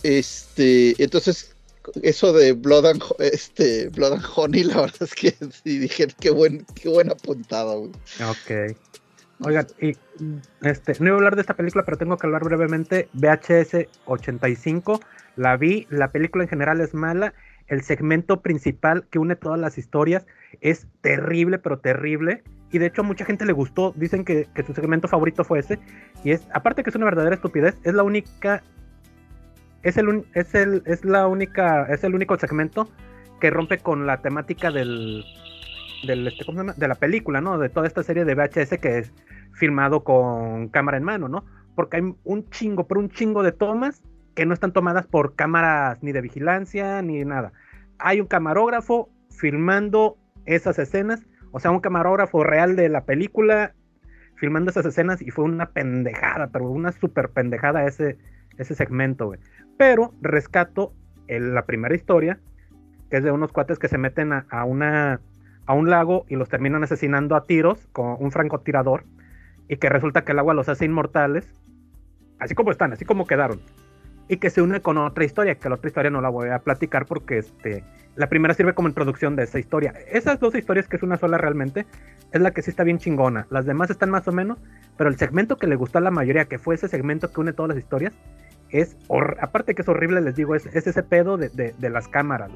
este, 0.02 1.02
entonces, 1.02 1.54
eso 2.02 2.32
de 2.32 2.52
Blood 2.52 2.86
and, 2.86 3.02
este, 3.18 3.88
Blood 3.90 4.14
and 4.14 4.24
Honey, 4.34 4.64
la 4.64 4.82
verdad 4.82 5.02
es 5.02 5.14
que 5.14 5.34
sí 5.64 5.78
dije, 5.78 6.08
qué 6.20 6.30
buen, 6.30 6.64
qué 6.74 6.88
buena 6.88 7.14
puntada. 7.14 7.74
Ok. 7.74 8.76
Oigan, 9.44 9.66
y 9.80 9.96
este, 10.62 10.94
no 11.00 11.06
iba 11.06 11.14
a 11.14 11.18
hablar 11.18 11.34
de 11.34 11.40
esta 11.40 11.56
película, 11.56 11.84
pero 11.84 11.96
tengo 11.96 12.16
que 12.16 12.26
hablar 12.26 12.44
brevemente. 12.44 13.08
VHS 13.14 13.88
85, 14.06 15.00
la 15.36 15.56
vi, 15.56 15.86
la 15.90 16.08
película 16.08 16.44
en 16.44 16.50
general 16.50 16.80
es 16.80 16.94
mala. 16.94 17.34
El 17.66 17.82
segmento 17.82 18.40
principal 18.40 19.06
que 19.10 19.18
une 19.18 19.34
todas 19.34 19.58
las 19.58 19.78
historias 19.78 20.24
es 20.62 20.86
terrible, 21.02 21.58
pero 21.58 21.78
terrible. 21.80 22.42
Y 22.70 22.78
de 22.78 22.86
hecho 22.86 23.02
a 23.02 23.04
mucha 23.04 23.26
gente 23.26 23.44
le 23.44 23.52
gustó. 23.52 23.92
Dicen 23.96 24.24
que, 24.24 24.48
que 24.54 24.62
su 24.62 24.72
segmento 24.72 25.08
favorito 25.08 25.44
fue 25.44 25.58
ese. 25.58 25.78
Y 26.24 26.30
es, 26.30 26.46
aparte 26.54 26.82
que 26.82 26.90
es 26.90 26.96
una 26.96 27.04
verdadera 27.04 27.34
estupidez, 27.34 27.76
es 27.82 27.92
la 27.92 28.02
única. 28.02 28.62
Es 29.82 29.96
el, 29.98 30.24
es 30.32 30.54
el, 30.54 30.82
es 30.86 31.04
la 31.04 31.26
única, 31.26 31.86
es 31.92 32.04
el 32.04 32.14
único 32.14 32.38
segmento 32.38 32.88
que 33.40 33.50
rompe 33.50 33.78
con 33.78 34.06
la 34.06 34.22
temática 34.22 34.70
del, 34.70 35.24
del 36.06 36.28
este, 36.28 36.44
¿cómo 36.44 36.58
se 36.58 36.64
llama? 36.64 36.74
de 36.76 36.88
la 36.88 36.94
película, 36.94 37.40
¿no? 37.40 37.58
De 37.58 37.68
toda 37.68 37.88
esta 37.88 38.04
serie 38.04 38.24
de 38.24 38.36
VHS 38.36 38.78
que 38.80 38.98
es 38.98 39.12
filmado 39.54 40.04
con 40.04 40.68
cámara 40.68 40.96
en 40.98 41.02
mano, 41.02 41.28
¿no? 41.28 41.44
Porque 41.74 41.96
hay 41.96 42.14
un 42.22 42.48
chingo, 42.50 42.86
pero 42.86 43.00
un 43.00 43.10
chingo 43.10 43.42
de 43.42 43.50
tomas 43.50 44.02
que 44.36 44.46
no 44.46 44.54
están 44.54 44.72
tomadas 44.72 45.06
por 45.06 45.34
cámaras 45.34 46.00
ni 46.02 46.12
de 46.12 46.20
vigilancia 46.20 47.02
ni 47.02 47.24
nada. 47.24 47.52
Hay 47.98 48.20
un 48.20 48.28
camarógrafo 48.28 49.10
filmando 49.30 50.16
esas 50.46 50.78
escenas, 50.78 51.26
o 51.50 51.60
sea, 51.60 51.70
un 51.70 51.80
camarógrafo 51.80 52.44
real 52.44 52.76
de 52.76 52.88
la 52.88 53.04
película 53.04 53.74
filmando 54.36 54.70
esas 54.70 54.86
escenas 54.86 55.22
y 55.22 55.30
fue 55.30 55.44
una 55.44 55.70
pendejada, 55.70 56.48
pero 56.48 56.68
una 56.68 56.92
super 56.92 57.28
pendejada 57.28 57.86
ese, 57.86 58.18
ese 58.58 58.74
segmento. 58.74 59.32
Pero 59.76 60.14
rescato 60.20 60.92
la 61.28 61.64
primera 61.64 61.94
historia, 61.94 62.40
que 63.10 63.18
es 63.18 63.24
de 63.24 63.30
unos 63.30 63.52
cuates 63.52 63.78
que 63.78 63.88
se 63.88 63.98
meten 63.98 64.32
a 64.32 64.64
una, 64.64 65.20
a 65.66 65.74
un 65.74 65.90
lago 65.90 66.24
y 66.28 66.36
los 66.36 66.48
terminan 66.48 66.82
asesinando 66.82 67.36
a 67.36 67.44
tiros 67.44 67.86
con 67.92 68.16
un 68.18 68.32
francotirador 68.32 69.04
y 69.68 69.76
que 69.76 69.88
resulta 69.88 70.24
que 70.24 70.32
el 70.32 70.38
agua 70.38 70.54
los 70.54 70.68
hace 70.68 70.84
inmortales, 70.84 71.54
así 72.38 72.54
como 72.54 72.70
están, 72.70 72.92
así 72.92 73.04
como 73.04 73.26
quedaron. 73.26 73.60
Y 74.28 74.36
que 74.38 74.50
se 74.50 74.62
une 74.62 74.80
con 74.80 74.98
otra 74.98 75.24
historia, 75.24 75.56
que 75.56 75.68
la 75.68 75.74
otra 75.74 75.88
historia 75.88 76.10
no 76.10 76.20
la 76.20 76.28
voy 76.28 76.48
a 76.48 76.60
platicar 76.60 77.06
porque 77.06 77.38
este, 77.38 77.84
la 78.14 78.28
primera 78.28 78.54
sirve 78.54 78.72
como 78.74 78.88
introducción 78.88 79.36
de 79.36 79.42
esa 79.44 79.58
historia. 79.58 79.92
Esas 80.10 80.40
dos 80.40 80.54
historias, 80.54 80.88
que 80.88 80.96
es 80.96 81.02
una 81.02 81.16
sola 81.16 81.38
realmente, 81.38 81.86
es 82.32 82.40
la 82.40 82.52
que 82.52 82.62
sí 82.62 82.70
está 82.70 82.84
bien 82.84 82.98
chingona. 82.98 83.46
Las 83.50 83.66
demás 83.66 83.90
están 83.90 84.10
más 84.10 84.26
o 84.28 84.32
menos, 84.32 84.58
pero 84.96 85.10
el 85.10 85.18
segmento 85.18 85.56
que 85.56 85.66
le 85.66 85.76
gustó 85.76 85.98
a 85.98 86.00
la 86.00 86.10
mayoría, 86.10 86.46
que 86.46 86.58
fue 86.58 86.76
ese 86.76 86.88
segmento 86.88 87.30
que 87.32 87.40
une 87.40 87.52
todas 87.52 87.70
las 87.70 87.78
historias, 87.78 88.14
es, 88.70 88.96
aparte 89.40 89.74
que 89.74 89.82
es 89.82 89.88
horrible, 89.88 90.20
les 90.22 90.34
digo, 90.34 90.54
es, 90.54 90.64
es 90.66 90.86
ese 90.86 91.02
pedo 91.02 91.36
de, 91.36 91.50
de- 91.50 91.90
las 91.90 92.08
cámaras. 92.08 92.50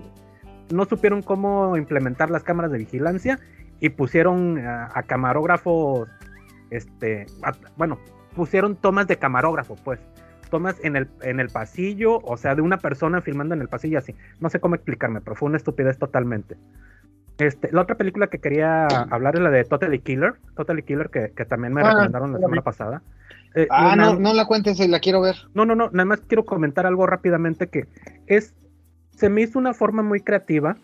No 0.72 0.86
supieron 0.86 1.22
cómo 1.22 1.76
implementar 1.76 2.30
las 2.30 2.42
cámaras 2.42 2.72
de 2.72 2.78
vigilancia 2.78 3.38
y 3.80 3.90
pusieron 3.90 4.58
a, 4.58 5.02
camarógrafos, 5.02 6.08
este, 6.70 7.26
bueno, 7.76 7.98
pusieron 8.34 8.76
tomas 8.76 9.06
de 9.06 9.18
camarógrafo, 9.18 9.76
pues, 9.84 10.00
tomas 10.50 10.76
en 10.84 10.96
el, 10.96 11.08
en 11.22 11.40
el 11.40 11.48
pasillo, 11.50 12.18
o 12.22 12.36
sea, 12.36 12.54
de 12.54 12.62
una 12.62 12.78
persona 12.78 13.20
filmando 13.20 13.54
en 13.54 13.60
el 13.60 13.68
pasillo 13.68 13.98
así. 13.98 14.14
No 14.40 14.48
sé 14.50 14.60
cómo 14.60 14.74
explicarme, 14.74 15.20
pero 15.20 15.36
fue 15.36 15.48
una 15.48 15.56
estupidez 15.56 15.98
totalmente. 15.98 16.56
Este, 17.38 17.70
la 17.70 17.82
otra 17.82 17.96
película 17.96 18.28
que 18.28 18.38
quería 18.38 19.02
hablar 19.02 19.36
es 19.36 19.42
la 19.42 19.50
de 19.50 19.64
Totally 19.64 19.98
Killer, 19.98 20.34
Totally 20.56 20.82
Killer, 20.82 21.10
que, 21.10 21.32
que 21.36 21.44
también 21.44 21.74
me 21.74 21.82
Ah, 21.82 21.88
recomendaron 21.90 22.32
la 22.32 22.38
semana 22.38 22.62
pasada. 22.62 23.02
Eh, 23.54 23.66
Ah, 23.70 23.92
una- 23.92 24.06
no, 24.12 24.18
no 24.18 24.32
la 24.34 24.46
cuentes, 24.46 24.78
la 24.88 25.00
quiero 25.00 25.20
ver. 25.20 25.36
no, 25.54 25.66
no, 25.66 25.74
no, 25.74 25.90
nada 25.90 26.04
más 26.06 26.20
quiero 26.22 26.44
comentar 26.44 26.86
algo 26.86 27.06
rápidamente 27.06 27.66
que 27.68 27.86
es, 28.26 28.54
se 29.16 29.28
me 29.28 29.42
hizo 29.42 29.58
una 29.58 29.74
forma 29.74 30.02
muy 30.02 30.20
creativa. 30.20 30.76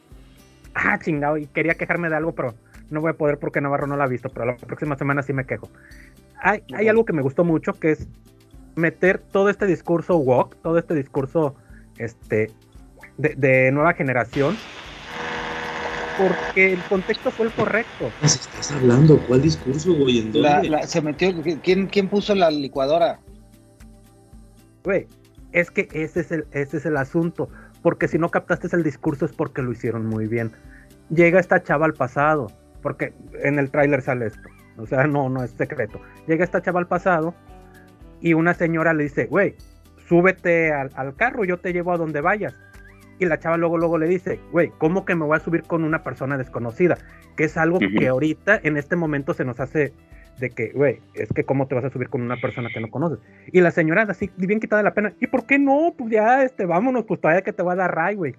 Ah, 0.75 0.99
chingado, 0.99 1.37
y 1.39 1.47
quería 1.47 1.75
quejarme 1.75 2.09
de 2.11 2.17
algo, 2.17 2.35
pero 2.35 2.55
no 2.91 3.01
voy 3.01 3.11
a 3.11 3.15
poder 3.15 3.39
porque 3.39 3.61
Navarro 3.63 3.87
no 3.87 3.97
la 3.97 4.05
ha 4.05 4.09
visto, 4.09 4.29
pero 4.31 4.45
la 4.47 4.57
próxima 4.57 4.97
semana 4.97 5.23
sí 5.23 5.33
me 5.33 5.47
quejo. 5.47 5.71
hay, 6.43 6.63
hay 6.75 6.89
algo 6.89 7.05
que 7.07 7.13
me 7.15 7.23
gustó 7.23 7.45
mucho, 7.45 7.73
que 7.75 7.93
es 7.93 8.09
meter 8.75 9.19
todo 9.19 9.49
este 9.49 9.67
discurso 9.67 10.17
woke, 10.17 10.57
todo 10.63 10.79
este 10.79 10.95
discurso 10.95 11.55
este, 11.99 12.51
de, 13.19 13.35
de 13.37 13.71
nueva 13.73 13.93
generación, 13.95 14.57
porque 16.19 16.73
el 16.73 16.81
contexto 16.85 17.31
fue 17.31 17.47
el 17.47 17.53
correcto. 17.53 18.11
¿Qué 18.21 18.27
estás 18.27 18.73
hablando? 18.73 19.19
¿Cuál 19.27 19.43
discurso, 19.43 19.95
güey? 19.95 20.19
¿En 20.21 20.33
dónde? 20.33 20.49
La- 20.49 20.63
la- 20.63 20.87
se 20.87 21.01
metió, 21.01 21.33
¿quién, 21.63 21.87
¿quién 21.87 22.09
puso 22.09 22.35
la 22.35 22.51
licuadora? 22.51 23.19
Güey, 24.85 25.07
es 25.53 25.71
que 25.71 25.89
ese 25.93 26.21
es, 26.21 26.33
el, 26.33 26.47
ese 26.53 26.79
es 26.79 26.87
el 26.87 26.97
asunto, 26.97 27.49
porque 27.83 28.09
si 28.09 28.19
no 28.19 28.31
captaste 28.31 28.69
el 28.75 28.83
discurso 28.83 29.25
es 29.25 29.33
porque 29.33 29.63
lo 29.63 29.73
hicieron 29.73 30.07
muy 30.07 30.27
bien. 30.27 30.53
Llega 31.11 31.41
esta 31.41 31.63
chava 31.63 31.87
al 31.87 31.95
pasado, 31.95 32.51
porque 32.83 33.13
en 33.43 33.59
el 33.59 33.71
tráiler 33.71 34.03
sale 34.03 34.27
esto, 34.27 34.49
o 34.79 34.87
sea, 34.87 35.07
no, 35.07 35.29
no 35.29 35.43
es 35.45 35.51
secreto. 35.53 36.01
Llega 36.27 36.45
esta 36.45 36.63
chava 36.63 36.81
al 36.81 36.89
pasado 36.89 37.35
y 38.23 38.35
una 38.35 38.55
señora 38.55 38.95
le 38.95 39.05
dice, 39.05 39.27
güey, 39.27 39.55
súbete 40.09 40.73
al, 40.73 40.91
al 40.95 41.15
carro, 41.17 41.45
yo 41.45 41.59
te 41.59 41.73
llevo 41.73 41.93
a 41.93 41.99
donde 41.99 42.21
vayas. 42.21 42.55
Y 43.19 43.27
la 43.27 43.39
chava 43.39 43.57
luego, 43.57 43.79
luego 43.79 43.99
le 43.99 44.09
dice, 44.09 44.41
güey, 44.53 44.73
¿cómo 44.79 45.05
que 45.05 45.15
me 45.15 45.25
voy 45.25 45.37
a 45.37 45.41
subir 45.41 45.63
con 45.63 45.85
una 45.85 46.03
persona 46.03 46.39
desconocida? 46.39 46.99
Que 47.37 47.45
es 47.45 47.57
algo 47.57 47.77
Ujú. 47.77 47.87
que 47.99 48.09
ahorita, 48.09 48.61
en 48.63 48.77
este 48.77 48.97
momento, 48.97 49.35
se 49.35 49.45
nos 49.45 49.61
hace 49.61 49.93
de 50.39 50.51
que, 50.51 50.71
güey, 50.71 50.99
es 51.15 51.29
que 51.33 51.45
cómo 51.45 51.67
te 51.67 51.75
vas 51.75 51.85
a 51.85 51.91
subir 51.91 52.09
con 52.09 52.23
una 52.23 52.37
persona 52.37 52.69
que 52.73 52.81
no 52.81 52.91
conoces. 52.91 53.19
Y 53.53 53.61
la 53.61 53.71
señora 53.71 54.03
así, 54.09 54.31
bien 54.37 54.61
quitada 54.61 54.83
la 54.83 54.95
pena, 54.95 55.13
¿y 55.21 55.27
por 55.27 55.47
qué 55.47 55.59
no? 55.59 55.95
Pues 55.97 56.11
ya, 56.11 56.43
este, 56.43 56.65
vámonos, 56.65 57.05
pues 57.05 57.21
todavía 57.21 57.43
que 57.43 57.53
te 57.53 57.63
va 57.63 57.73
a 57.73 57.77
dar 57.77 57.95
ray, 57.95 58.17
güey. 58.17 58.35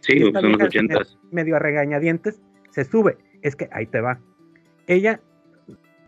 Sí, 0.00 0.18
esta 0.18 0.40
son 0.40 0.52
los 0.52 0.62
ochentas. 0.62 1.18
Medio 1.30 1.56
a 1.56 1.58
regañadientes, 1.58 2.40
se 2.70 2.84
sube. 2.84 3.16
Es 3.42 3.56
que 3.56 3.68
ahí 3.72 3.86
te 3.86 4.00
va. 4.00 4.18
Ella 4.86 5.20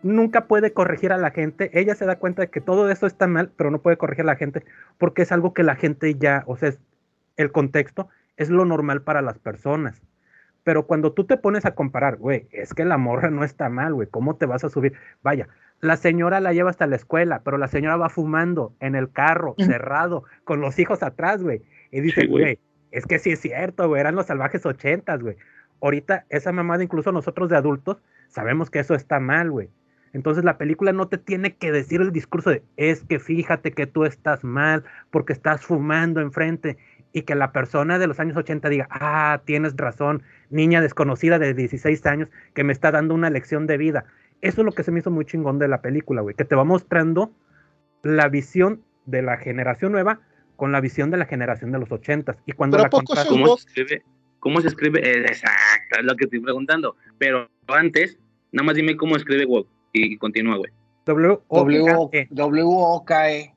nunca 0.03 0.45
puede 0.47 0.73
corregir 0.73 1.11
a 1.11 1.17
la 1.17 1.31
gente. 1.31 1.69
Ella 1.73 1.95
se 1.95 2.05
da 2.05 2.17
cuenta 2.19 2.43
de 2.43 2.49
que 2.49 2.61
todo 2.61 2.89
eso 2.89 3.07
está 3.07 3.27
mal, 3.27 3.51
pero 3.55 3.71
no 3.71 3.81
puede 3.81 3.97
corregir 3.97 4.23
a 4.23 4.27
la 4.27 4.35
gente 4.35 4.63
porque 4.97 5.21
es 5.23 5.31
algo 5.31 5.53
que 5.53 5.63
la 5.63 5.75
gente 5.75 6.15
ya, 6.15 6.43
o 6.47 6.55
sea, 6.55 6.69
es- 6.69 6.79
el 7.35 7.51
contexto 7.51 8.09
es 8.37 8.49
lo 8.49 8.65
normal 8.65 9.01
para 9.01 9.21
las 9.21 9.39
personas. 9.39 10.01
Pero 10.63 10.85
cuando 10.85 11.13
tú 11.13 11.25
te 11.25 11.37
pones 11.37 11.65
a 11.65 11.75
comparar, 11.75 12.17
güey, 12.17 12.47
es 12.51 12.73
que 12.73 12.83
la 12.83 12.97
morra 12.97 13.29
no 13.29 13.43
está 13.43 13.69
mal, 13.69 13.93
güey, 13.93 14.07
¿cómo 14.09 14.35
te 14.35 14.45
vas 14.45 14.63
a 14.63 14.69
subir? 14.69 14.93
Vaya, 15.23 15.47
la 15.79 15.95
señora 15.97 16.39
la 16.41 16.51
lleva 16.53 16.69
hasta 16.69 16.87
la 16.87 16.95
escuela, 16.95 17.41
pero 17.43 17.57
la 17.57 17.67
señora 17.67 17.95
va 17.95 18.09
fumando 18.09 18.73
en 18.79 18.95
el 18.95 19.11
carro, 19.11 19.55
cerrado, 19.57 20.23
con 20.43 20.59
los 20.59 20.77
hijos 20.79 21.03
atrás, 21.03 21.41
güey. 21.41 21.61
Y 21.91 22.01
dice, 22.01 22.27
güey, 22.27 22.59
es 22.91 23.05
que 23.05 23.19
sí 23.19 23.31
es 23.31 23.39
cierto, 23.39 23.87
güey, 23.87 24.01
eran 24.01 24.15
los 24.15 24.25
salvajes 24.25 24.65
ochentas, 24.65 25.21
güey. 25.21 25.37
Ahorita 25.81 26.25
esa 26.29 26.51
mamada, 26.51 26.83
incluso 26.83 27.11
nosotros 27.11 27.49
de 27.49 27.55
adultos, 27.57 28.01
sabemos 28.27 28.69
que 28.69 28.79
eso 28.79 28.93
está 28.95 29.19
mal, 29.19 29.51
güey. 29.51 29.69
Entonces 30.17 30.43
la 30.43 30.57
película 30.57 30.93
no 30.93 31.07
te 31.07 31.19
tiene 31.19 31.57
que 31.57 31.71
decir 31.71 32.01
el 32.01 32.11
discurso 32.11 32.49
de, 32.49 32.63
es 32.75 33.03
que 33.03 33.19
fíjate 33.19 33.71
que 33.71 33.85
tú 33.85 34.03
estás 34.03 34.43
mal 34.43 34.83
porque 35.11 35.31
estás 35.31 35.61
fumando 35.61 36.21
enfrente 36.21 36.75
y 37.13 37.21
que 37.21 37.35
la 37.35 37.51
persona 37.51 37.99
de 37.99 38.07
los 38.07 38.19
años 38.19 38.35
80 38.35 38.67
diga, 38.69 38.87
ah, 38.89 39.41
tienes 39.45 39.77
razón, 39.77 40.23
niña 40.49 40.81
desconocida 40.81 41.37
de 41.37 41.53
16 41.53 42.03
años 42.07 42.29
que 42.55 42.63
me 42.63 42.73
está 42.73 42.89
dando 42.89 43.13
una 43.13 43.29
lección 43.29 43.67
de 43.67 43.77
vida. 43.77 44.05
Eso 44.41 44.61
es 44.61 44.65
lo 44.65 44.71
que 44.71 44.81
se 44.81 44.89
me 44.89 45.01
hizo 45.01 45.11
muy 45.11 45.23
chingón 45.23 45.59
de 45.59 45.67
la 45.67 45.83
película, 45.83 46.21
güey, 46.21 46.33
que 46.33 46.45
te 46.45 46.55
va 46.55 46.63
mostrando 46.63 47.31
la 48.01 48.27
visión 48.27 48.81
de 49.05 49.21
la 49.21 49.37
generación 49.37 49.91
nueva 49.91 50.21
con 50.55 50.71
la 50.71 50.81
visión 50.81 51.11
de 51.11 51.17
la 51.17 51.25
generación 51.25 51.71
de 51.71 51.77
los 51.77 51.91
80 51.91 52.37
y 52.47 52.53
cuando 52.53 52.79
la 52.79 52.85
¿a 52.85 52.89
poco 52.89 53.13
contrastas- 53.13 53.25
eso 53.27 53.35
es 53.35 53.41
¿Cómo 53.43 53.57
se 53.57 53.67
escribe? 53.67 54.03
¿Cómo 54.39 54.61
se 54.61 54.67
escribe? 54.69 54.99
Eh, 54.99 55.25
exacto, 55.27 55.99
es 55.99 56.05
lo 56.05 56.15
que 56.15 56.23
estoy 56.23 56.39
preguntando. 56.39 56.95
Pero 57.19 57.47
antes, 57.67 58.17
nada 58.51 58.65
más 58.65 58.75
dime 58.75 58.97
cómo 58.97 59.15
escribe 59.15 59.45
woke 59.45 59.76
y, 59.93 60.13
y 60.13 60.17
continúa, 60.17 60.57
güey. 60.57 60.71
W 61.05 61.39
O 61.47 61.63
W 61.63 61.85
K 62.11 62.17
E. 62.17 62.27
W-O-K-E. 62.31 63.53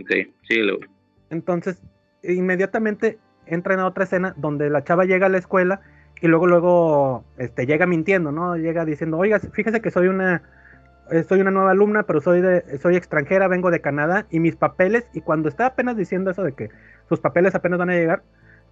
Ok, 0.00 0.10
güey. 0.48 0.90
Entonces, 1.30 1.82
inmediatamente 2.22 3.18
entra 3.46 3.74
en 3.74 3.80
otra 3.80 4.04
escena 4.04 4.34
donde 4.36 4.70
la 4.70 4.82
chava 4.84 5.04
llega 5.04 5.26
a 5.26 5.30
la 5.30 5.38
escuela 5.38 5.80
y 6.20 6.26
luego, 6.26 6.46
luego, 6.46 7.24
este, 7.38 7.66
llega 7.66 7.86
mintiendo, 7.86 8.32
¿no? 8.32 8.56
Llega 8.56 8.84
diciendo, 8.84 9.18
oiga, 9.18 9.38
fíjese 9.38 9.80
que 9.80 9.90
soy 9.90 10.08
una, 10.08 10.42
eh, 11.10 11.22
soy 11.24 11.40
una 11.40 11.50
nueva 11.50 11.72
alumna, 11.72 12.04
pero 12.04 12.20
soy 12.20 12.40
de, 12.40 12.78
soy 12.78 12.96
extranjera, 12.96 13.46
vengo 13.48 13.70
de 13.70 13.80
Canadá 13.80 14.26
y 14.30 14.40
mis 14.40 14.56
papeles, 14.56 15.06
y 15.12 15.20
cuando 15.20 15.48
está 15.48 15.66
apenas 15.66 15.96
diciendo 15.96 16.30
eso 16.30 16.42
de 16.42 16.52
que 16.52 16.70
sus 17.08 17.20
papeles 17.20 17.54
apenas 17.54 17.78
van 17.78 17.90
a 17.90 17.94
llegar, 17.94 18.22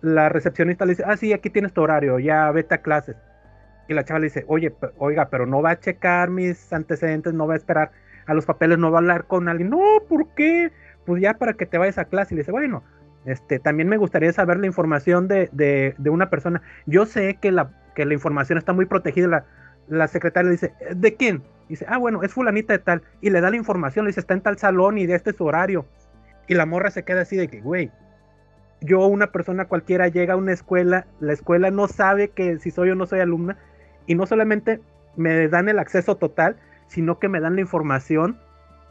la 0.01 0.29
recepcionista 0.29 0.85
le 0.87 0.93
dice, 0.93 1.05
ah, 1.07 1.17
sí, 1.17 1.33
aquí 1.33 1.51
tienes 1.51 1.73
tu 1.73 1.83
horario, 1.83 2.19
ya 2.19 2.51
vete 2.51 2.75
a 2.75 2.83
clases. 2.83 3.17
Y 3.93 3.95
la 3.95 4.05
chava 4.05 4.21
le 4.21 4.27
dice, 4.27 4.45
oye, 4.49 4.75
oiga, 4.99 5.29
pero 5.29 5.47
no 5.47 5.63
va 5.63 5.71
a 5.71 5.81
checar 5.81 6.31
mis 6.31 6.73
antecedentes, 6.73 7.35
no 7.35 7.47
va 7.47 7.55
a 7.55 7.59
esperar 7.59 7.93
a 8.27 8.35
los 8.35 8.47
papeles, 8.47 8.79
no 8.79 8.91
va 8.91 8.99
a 8.99 9.01
hablar 9.01 9.27
con 9.27 9.49
alguien. 9.49 9.71
No, 9.71 9.81
¿por 10.09 10.29
qué? 10.35 10.73
Pues 11.05 11.23
ya 11.23 11.35
para 11.35 11.55
que 11.55 11.67
te 11.67 11.79
vayas 11.79 11.99
a 11.99 12.07
clase. 12.07 12.35
Y 12.35 12.37
le 12.37 12.43
dice, 12.43 12.53
bueno, 12.53 12.83
este, 13.25 13.59
también 13.59 13.89
me 13.89 13.97
gustaría 13.97 14.33
saber 14.33 14.59
la 14.59 14.67
información 14.67 15.29
de, 15.29 15.49
de, 15.53 16.11
una 16.11 16.31
persona. 16.31 16.63
Yo 16.87 17.07
sé 17.07 17.39
que 17.41 17.53
la, 17.53 17.71
que 17.95 18.05
la 18.05 18.15
información 18.15 18.59
está 18.59 18.73
muy 18.73 18.87
protegida. 18.87 19.29
La, 19.29 19.45
la 19.89 20.09
secretaria 20.09 20.49
le 20.49 20.53
dice, 20.53 20.73
¿de 20.95 21.15
quién? 21.15 21.43
Dice, 21.69 21.85
ah, 21.89 21.99
bueno, 21.99 22.23
es 22.23 22.33
fulanita 22.33 22.73
de 22.73 22.79
tal. 22.79 23.03
Y 23.21 23.31
le 23.31 23.41
da 23.41 23.51
la 23.51 23.57
información, 23.57 24.05
le 24.05 24.11
dice, 24.11 24.21
está 24.21 24.35
en 24.35 24.41
tal 24.41 24.59
salón 24.59 24.99
y 24.99 25.07
de 25.07 25.15
este 25.15 25.31
es 25.31 25.37
su 25.37 25.45
horario. 25.45 25.87
Y 26.49 26.55
la 26.55 26.67
morra 26.67 26.91
se 26.91 27.05
queda 27.05 27.23
así 27.23 27.37
de 27.37 27.49
que, 27.49 27.61
güey, 27.61 27.91
yo, 28.85 29.07
una 29.07 29.29
persona 29.29 29.67
cualquiera, 29.67 30.09
llega 30.09 30.35
a 30.35 30.37
una 30.37 30.53
escuela, 30.53 31.07
la 31.21 31.33
escuela 31.33 31.71
no 31.71 31.87
sabe 31.87 32.29
que 32.29 32.59
si 32.59 32.71
soy 32.71 32.91
o 32.91 32.95
no 32.95 33.07
soy 33.07 33.21
alumna, 33.21 33.57
y 34.07 34.15
no 34.15 34.27
solamente 34.27 34.81
me 35.17 35.49
dan 35.49 35.69
el 35.69 35.79
acceso 35.79 36.17
total, 36.17 36.57
sino 36.87 37.19
que 37.19 37.29
me 37.29 37.41
dan 37.41 37.55
la 37.55 37.61
información 37.61 38.39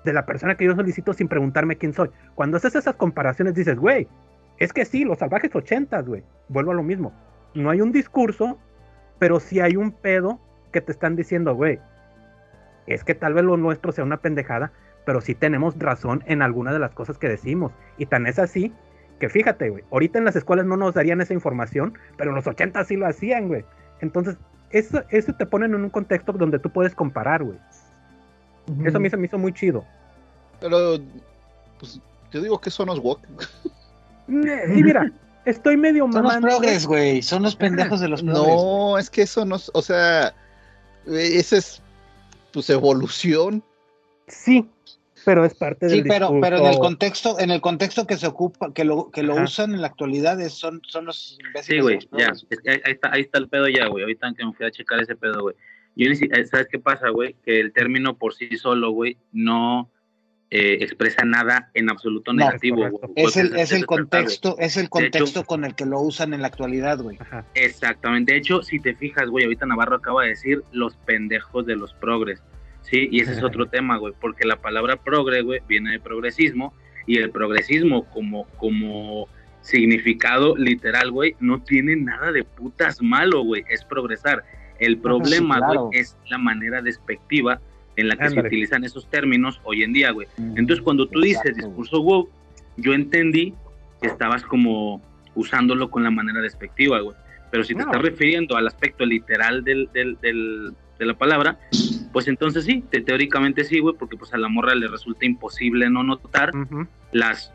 de 0.04 0.14
la 0.14 0.26
persona 0.26 0.56
que 0.56 0.66
yo 0.66 0.76
solicito 0.76 1.14
sin 1.14 1.28
preguntarme 1.28 1.78
quién 1.78 1.94
soy. 1.94 2.10
Cuando 2.36 2.58
haces 2.58 2.76
esas 2.76 2.96
comparaciones 2.96 3.54
dices, 3.54 3.78
güey, 3.78 4.08
es 4.58 4.74
que 4.74 4.86
sí, 4.86 5.04
los 5.04 5.20
salvajes 5.20 5.56
ochentas, 5.56 6.06
güey, 6.06 6.24
vuelvo 6.50 6.72
a 6.72 6.76
lo 6.76 6.84
mismo. 6.84 7.14
No 7.54 7.70
hay 7.70 7.82
un 7.82 7.92
discurso, 7.92 8.58
pero 9.20 9.40
sí 9.40 9.60
hay 9.60 9.76
un 9.76 9.92
pedo 9.92 10.40
que 10.72 10.82
te 10.82 10.92
están 10.92 11.16
diciendo, 11.16 11.54
güey, 11.56 11.80
es 12.88 13.04
que 13.04 13.16
tal 13.16 13.34
vez 13.34 13.44
lo 13.44 13.58
nuestro 13.58 13.92
sea 13.92 14.04
una 14.04 14.18
pendejada, 14.18 14.72
pero 15.06 15.22
sí 15.22 15.36
tenemos 15.36 15.78
razón 15.78 16.24
en 16.26 16.42
alguna 16.42 16.74
de 16.74 16.80
las 16.80 16.92
cosas 16.92 17.18
que 17.18 17.30
decimos. 17.30 17.72
Y 17.98 18.06
tan 18.06 18.28
es 18.28 18.40
así 18.40 18.74
que 19.20 19.30
fíjate, 19.30 19.70
güey, 19.70 19.84
ahorita 19.92 20.18
en 20.18 20.26
las 20.26 20.36
escuelas 20.36 20.66
no 20.66 20.78
nos 20.78 20.96
darían 20.96 21.22
esa 21.22 21.34
información, 21.34 21.98
pero 22.18 22.32
en 22.32 22.36
los 22.36 22.48
80 22.48 22.84
sí 22.86 22.96
lo 22.96 23.06
hacían, 23.06 23.48
güey. 23.48 23.64
Entonces, 24.00 24.38
eso, 24.72 25.04
eso 25.10 25.34
te 25.34 25.46
ponen 25.46 25.74
en 25.74 25.84
un 25.84 25.90
contexto 25.90 26.32
donde 26.34 26.60
tú 26.60 26.70
puedes 26.70 26.96
comparar, 26.96 27.44
güey. 27.44 27.58
Eso 28.86 28.98
a 28.98 29.00
mí 29.00 29.10
se 29.10 29.18
me 29.18 29.28
hizo 29.28 29.38
muy 29.38 29.54
chido. 29.54 29.84
Pero, 30.60 30.98
pues, 31.80 32.00
yo 32.32 32.42
digo 32.42 32.60
que 32.62 32.70
eso 32.70 32.86
no 32.86 32.94
es 32.94 33.00
woke. 33.00 33.28
Ne- 34.28 34.64
Y 34.78 34.84
mira, 34.84 35.12
estoy 35.46 35.78
medio 35.78 36.10
Son 36.12 36.24
los 36.24 36.38
progres, 36.38 36.86
güey. 36.86 37.22
Son 37.22 37.44
los 37.44 37.56
pendejos 37.56 38.00
de 38.00 38.08
los 38.08 38.22
progres. 38.22 38.46
No, 38.48 38.98
es 38.98 39.10
que 39.10 39.24
eso 39.24 39.46
no 39.46 39.56
es, 39.56 39.70
o 39.74 39.82
sea, 39.82 40.28
eh, 41.08 41.32
esa 41.34 41.58
es, 41.58 41.82
pues, 42.54 42.70
evolución. 42.70 43.64
Sí, 44.28 44.70
pero 45.26 45.46
es 45.46 45.54
parte 45.56 45.88
del 45.88 45.96
Sí, 45.98 46.02
pero, 46.04 46.28
discurso. 46.28 46.42
pero 46.42 46.58
en 46.58 46.66
el 46.74 46.80
contexto, 46.80 47.40
en 47.40 47.52
el 47.52 47.62
contexto 47.62 48.08
que 48.08 48.18
se 48.18 48.28
ocupa, 48.28 48.74
que 48.74 48.84
lo, 48.86 49.12
que 49.12 49.24
lo 49.24 49.34
Ajá. 49.34 49.44
usan 49.44 49.74
en 49.74 49.82
la 49.82 49.88
actualidad, 49.88 50.40
es- 50.42 50.54
son, 50.54 50.82
son 50.88 51.06
los 51.06 51.38
imbéciles. 51.40 51.66
Sí, 51.66 51.80
güey, 51.82 52.00
ya. 52.18 52.28
Es 52.34 52.46
que 52.62 52.70
ahí, 52.72 52.82
ahí 52.86 52.92
está, 52.94 53.12
ahí 53.12 53.22
está 53.22 53.38
el 53.40 53.48
pedo 53.50 53.68
ya, 53.68 53.88
güey. 53.88 54.04
Ahorita 54.04 54.34
que 54.38 54.46
me 54.46 54.54
fui 54.54 54.66
a 54.66 54.72
checar 54.72 55.00
ese 55.00 55.16
pedo, 55.16 55.42
güey. 55.42 55.56
Yo 55.96 56.10
ni 56.10 56.16
si- 56.16 56.26
eh, 56.32 56.46
¿Sabes 56.46 56.68
qué 56.72 56.80
pasa, 56.80 57.10
güey? 57.10 57.36
Que 57.46 57.60
el 57.60 57.74
término 57.74 58.18
por 58.18 58.34
sí 58.34 58.56
solo, 58.58 58.92
güey, 58.92 59.18
no 59.32 59.90
eh, 60.54 60.80
expresa 60.84 61.24
nada 61.24 61.70
en 61.74 61.90
absoluto 61.90 62.34
No, 62.34 62.44
negativo. 62.46 62.90
güey. 62.90 63.14
Es 63.16 63.38
el, 63.38 63.56
es 63.56 63.72
el 63.72 63.86
contexto, 63.86 64.58
es 64.60 64.76
el 64.76 64.84
hecho- 64.84 64.90
contexto 64.90 65.44
con 65.46 65.64
el 65.64 65.76
que 65.76 65.86
lo 65.86 66.02
usan 66.02 66.34
en 66.34 66.42
la 66.42 66.48
actualidad, 66.48 67.00
güey. 67.00 67.16
Ajá. 67.22 67.46
Exactamente. 67.54 68.34
De 68.34 68.40
hecho, 68.40 68.62
si 68.62 68.78
te 68.82 68.94
fijas, 68.94 69.30
güey, 69.30 69.46
ahorita 69.46 69.66
Navarro 69.66 69.96
acaba 69.96 70.24
de 70.24 70.30
decir 70.30 70.62
los 70.74 70.98
pendejos 71.06 71.66
de 71.66 71.78
los 71.78 71.94
progres. 71.94 72.42
Sí, 72.82 73.08
y 73.12 73.22
ese 73.22 73.34
es 73.34 73.44
otro 73.44 73.68
tema, 73.68 73.98
güey, 73.98 74.14
porque 74.20 74.46
la 74.46 74.56
palabra 74.58 74.96
progre, 74.98 75.42
güey, 75.42 75.62
viene 75.68 75.92
de 75.92 76.00
progresismo 76.00 76.74
y 77.08 77.18
el 77.18 77.30
progresismo 77.30 78.06
como, 78.10 78.46
como 78.58 79.28
significado 79.62 80.56
literal, 80.58 81.12
güey, 81.12 81.36
no 81.40 81.62
tiene 81.62 81.96
nada 81.96 82.32
de 82.32 82.44
putas 82.44 83.02
malo, 83.02 83.44
güey, 83.44 83.64
es 83.70 83.84
progresar. 83.86 84.44
El 84.80 84.98
problema, 84.98 85.58
claro. 85.58 85.86
güey, 85.86 86.00
es 86.00 86.18
la 86.30 86.38
manera 86.40 86.82
despectiva 86.82 87.62
en 87.96 88.08
la 88.08 88.16
que 88.16 88.30
se 88.30 88.40
utilizan 88.40 88.84
esos 88.84 89.08
términos 89.10 89.62
hoy 89.64 89.84
en 89.84 89.94
día, 89.94 90.12
güey. 90.12 90.28
Entonces, 90.38 90.82
cuando 90.82 91.08
tú 91.08 91.22
dices 91.22 91.56
discurso 91.56 92.02
woke, 92.02 92.32
yo 92.78 92.94
entendí 92.94 93.54
que 94.02 94.08
estabas 94.08 94.44
como 94.44 95.02
usándolo 95.36 95.90
con 95.92 96.04
la 96.04 96.10
manera 96.10 96.42
despectiva, 96.42 97.00
güey. 97.02 97.16
Pero 97.52 97.64
si 97.64 97.74
te 97.76 97.80
No. 97.82 97.86
estás 97.86 98.02
refiriendo 98.02 98.56
al 98.58 98.66
aspecto 98.68 99.06
literal 99.06 99.64
del, 99.64 99.90
del- 99.94 100.18
del- 100.22 100.74
de 100.98 101.06
la 101.06 101.14
palabra, 101.16 101.60
pues 102.12 102.28
entonces 102.28 102.66
sí, 102.66 102.84
te- 102.90 103.02
teóricamente 103.02 103.64
sí, 103.64 103.80
güey, 103.80 103.96
porque 103.98 104.18
pues 104.18 104.34
a 104.34 104.38
la 104.38 104.48
morra 104.50 104.76
le 104.76 104.88
resulta 104.88 105.26
imposible 105.26 105.90
no 105.90 106.04
notar 106.04 106.52
las, 107.12 107.52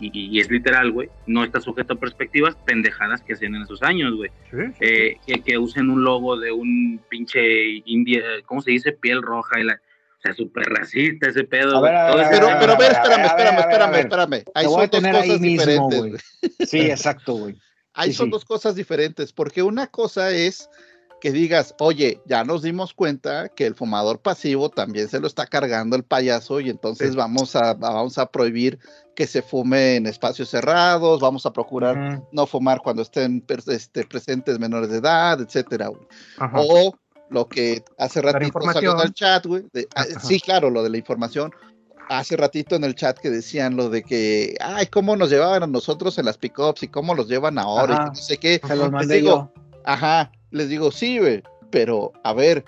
y, 0.00 0.10
y 0.36 0.40
es 0.40 0.50
literal, 0.50 0.90
güey, 0.92 1.08
no 1.26 1.44
está 1.44 1.60
sujeto 1.60 1.94
a 1.94 1.96
perspectivas, 2.00 2.56
pendejadas 2.66 3.22
que 3.22 3.34
hacían 3.34 3.54
en 3.54 3.62
esos 3.62 3.82
años, 3.82 4.14
güey. 4.16 4.30
Sí, 4.50 4.56
sí. 4.56 4.72
Eh, 4.80 5.16
que, 5.26 5.42
que 5.42 5.58
usen 5.58 5.90
un 5.90 6.04
logo 6.04 6.38
de 6.38 6.52
un 6.52 7.00
pinche 7.08 7.82
india, 7.86 8.22
¿cómo 8.46 8.60
se 8.62 8.72
dice? 8.72 8.92
Piel 8.92 9.22
roja 9.22 9.60
y 9.60 9.64
la... 9.64 9.74
O 9.74 10.26
sea, 10.26 10.32
súper 10.32 10.64
racista 10.64 11.28
ese 11.28 11.44
pedo. 11.44 11.76
A 11.76 11.80
ver, 11.82 11.94
a 11.94 12.14
ver, 12.16 12.26
Pero, 12.30 12.48
a 12.48 12.50
ver, 12.52 12.58
pero 12.60 12.72
a 12.72 12.76
ver, 12.78 12.92
espérame, 12.92 13.24
espérame, 13.26 13.58
espérame, 13.60 13.94
espérame. 13.96 14.42
Ahí 14.54 14.64
son 14.64 14.88
dos 14.90 15.00
cosas 15.02 15.26
mismo, 15.40 15.46
diferentes. 15.46 15.98
güey. 15.98 16.10
güey. 16.12 16.20
Sí, 16.66 16.80
exacto, 16.80 17.34
güey. 17.34 17.54
Ahí 17.92 18.10
Sí, 18.10 18.16
son 18.16 18.26
sí. 18.28 18.30
dos 18.32 18.44
cosas 18.46 18.74
diferentes, 18.74 19.34
porque 19.34 19.62
una 19.62 19.86
cosa 19.88 20.30
es 20.30 20.70
que 21.24 21.32
digas, 21.32 21.74
oye, 21.78 22.20
ya 22.26 22.44
nos 22.44 22.60
dimos 22.60 22.92
cuenta 22.92 23.48
que 23.48 23.64
el 23.64 23.74
fumador 23.74 24.18
pasivo 24.18 24.68
también 24.68 25.08
se 25.08 25.20
lo 25.20 25.26
está 25.26 25.46
cargando 25.46 25.96
el 25.96 26.04
payaso 26.04 26.60
y 26.60 26.68
entonces 26.68 27.12
Sí. 27.12 27.16
vamos, 27.16 27.56
a, 27.56 27.72
vamos 27.72 28.18
a 28.18 28.26
prohibir 28.26 28.78
que 29.16 29.26
se 29.26 29.40
fume 29.40 29.96
en 29.96 30.04
espacios 30.04 30.50
cerrados, 30.50 31.22
vamos 31.22 31.46
a 31.46 31.50
procurar 31.54 32.20
no 32.30 32.46
fumar 32.46 32.82
cuando 32.82 33.00
estén 33.00 33.42
este, 33.68 34.04
presentes 34.04 34.58
menores 34.58 34.90
de 34.90 34.98
edad, 34.98 35.40
etcétera. 35.40 35.88
Ajá. 36.36 36.60
O 36.60 36.94
lo 37.30 37.48
que 37.48 37.82
hace 37.96 38.20
ratito 38.20 38.60
salió 38.60 38.92
en 38.92 39.00
el 39.06 39.14
chat, 39.14 39.46
güey. 39.46 39.64
ah. 39.94 40.04
Sí, 40.22 40.38
claro, 40.40 40.68
lo 40.68 40.82
de 40.82 40.90
la 40.90 40.98
información. 40.98 41.52
Hace 42.10 42.36
ratito 42.36 42.76
en 42.76 42.84
el 42.84 42.94
chat 42.94 43.18
que 43.18 43.30
decían 43.30 43.76
lo 43.76 43.88
de 43.88 44.02
que, 44.02 44.56
ay, 44.60 44.88
cómo 44.88 45.16
nos 45.16 45.30
llevaban 45.30 45.62
a 45.62 45.66
nosotros 45.66 46.18
en 46.18 46.26
las 46.26 46.36
pickups 46.36 46.82
y 46.82 46.88
cómo 46.88 47.14
los 47.14 47.28
llevan 47.28 47.56
ahora 47.58 47.94
y 47.94 47.96
Ajá. 47.96 48.06
no 48.08 48.14
sé 48.14 48.36
qué. 48.36 48.60
Se 48.62 48.76
los 48.76 48.90
mandé 48.92 49.14
digo, 49.22 49.50
yo. 49.56 49.62
Ajá, 49.86 50.30
les 50.54 50.68
digo, 50.68 50.90
sí, 50.90 51.18
güey, 51.18 51.42
pero 51.70 52.12
a 52.22 52.32
ver, 52.32 52.64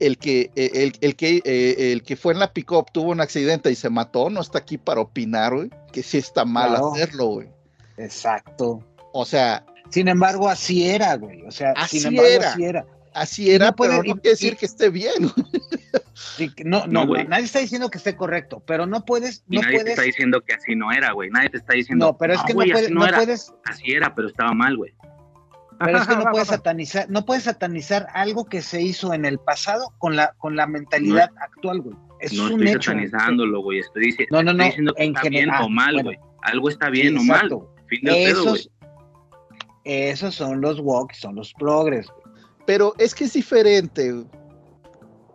el 0.00 0.18
que, 0.18 0.50
eh, 0.56 0.70
el, 0.74 0.92
el 1.00 1.14
que, 1.16 1.40
eh, 1.44 1.92
el 1.92 2.02
que 2.02 2.16
fue 2.16 2.32
en 2.32 2.40
la 2.40 2.52
pick-up 2.52 2.86
tuvo 2.92 3.12
un 3.12 3.20
accidente 3.20 3.70
y 3.70 3.74
se 3.76 3.90
mató, 3.90 4.28
no 4.30 4.40
está 4.40 4.58
aquí 4.58 4.76
para 4.78 5.00
opinar, 5.00 5.54
güey, 5.54 5.70
que 5.92 6.02
sí 6.02 6.18
está 6.18 6.44
mal 6.44 6.70
Claro. 6.70 6.92
hacerlo, 6.94 7.26
güey. 7.26 7.48
Exacto. 7.98 8.82
O 9.12 9.24
sea, 9.24 9.64
Sin 9.90 10.08
embargo, 10.08 10.48
así 10.48 10.88
era, 10.88 11.14
güey. 11.16 11.42
O 11.46 11.50
sea, 11.52 11.72
Así 11.76 12.00
sin 12.00 12.08
embargo, 12.08 12.30
era. 12.30 12.50
así 12.50 12.64
era. 12.64 12.86
así 13.12 13.50
era, 13.50 13.66
no 13.66 13.76
puede- 13.76 13.90
pero 13.92 14.02
no 14.02 14.08
y- 14.10 14.12
quiere 14.14 14.30
decir 14.30 14.52
y- 14.54 14.56
que 14.56 14.66
esté 14.66 14.90
bien. 14.90 15.12
Sí, 16.36 16.50
no, 16.64 16.86
No, 16.86 17.02
no, 17.02 17.06
güey. 17.08 17.26
nadie 17.26 17.44
está 17.44 17.58
diciendo 17.58 17.90
que 17.90 17.98
esté 17.98 18.16
correcto, 18.16 18.62
pero 18.66 18.86
no 18.86 19.04
puedes, 19.04 19.44
Y 19.50 19.56
no 19.56 19.62
nadie 19.62 19.82
te 19.84 19.90
está 19.90 20.02
diciendo 20.02 20.40
que 20.40 20.54
así 20.54 20.74
no 20.76 20.90
era, 20.92 21.12
güey. 21.12 21.28
Nadie 21.30 21.50
te 21.50 21.58
está 21.58 21.74
diciendo. 21.74 22.06
No, 22.06 22.16
pero 22.18 22.34
es 22.34 22.42
que 22.42 22.52
no, 22.52 22.54
güey, 22.54 22.70
puedes, 22.70 22.86
así 22.86 22.94
no 22.94 23.06
era. 23.06 23.16
puedes, 23.18 23.52
Así 23.64 23.92
era, 23.92 24.14
pero 24.14 24.28
estaba 24.28 24.52
mal, 24.52 24.76
güey. 24.76 24.92
Pero 25.78 25.98
es 25.98 26.06
que 26.06 26.16
no 26.16 26.24
puedes 26.30 26.48
satanizar, 26.56 27.10
no 27.10 27.24
puedes 27.24 27.44
satanizar 27.44 28.06
algo 28.14 28.44
que 28.46 28.62
se 28.62 28.80
hizo 28.82 29.12
en 29.14 29.24
el 29.24 29.38
pasado 29.38 29.92
con 29.98 30.16
la, 30.16 30.32
con 30.38 30.56
la 30.56 30.66
mentalidad 30.66 31.30
actual, 31.40 31.80
güey. 31.82 31.96
Es 32.20 32.32
no 32.32 32.44
un 32.44 32.52
estoy 32.52 32.68
hecho. 32.68 32.92
güey. 32.92 33.06
satanizándolo, 33.08 33.62
güey. 33.62 33.78
Estoy, 33.80 34.16
No, 34.30 34.42
no, 34.42 34.52
no, 34.52 34.64
estoy 34.64 34.66
diciendo 34.66 34.94
que 34.94 35.02
en 35.04 35.10
está 35.10 35.20
general. 35.22 35.50
bien 35.50 35.62
o 35.64 35.68
mal, 35.68 35.94
Bueno. 35.94 36.08
güey. 36.08 36.18
Algo 36.42 36.68
está 36.68 36.90
bien 36.90 37.14
Sí, 37.18 37.20
o 37.20 37.22
mal. 37.24 37.48
Fin 37.88 38.00
del 38.02 38.14
pedo, 38.14 38.42
güey. 38.44 38.54
Esos, 38.54 38.70
esos 39.84 40.34
son 40.34 40.60
los 40.60 40.78
walks, 40.80 41.18
son 41.18 41.34
los 41.36 41.52
progres. 41.54 42.06
güey. 42.06 42.36
Pero 42.66 42.94
es 42.98 43.14
que 43.14 43.24
es 43.24 43.32
diferente 43.34 44.24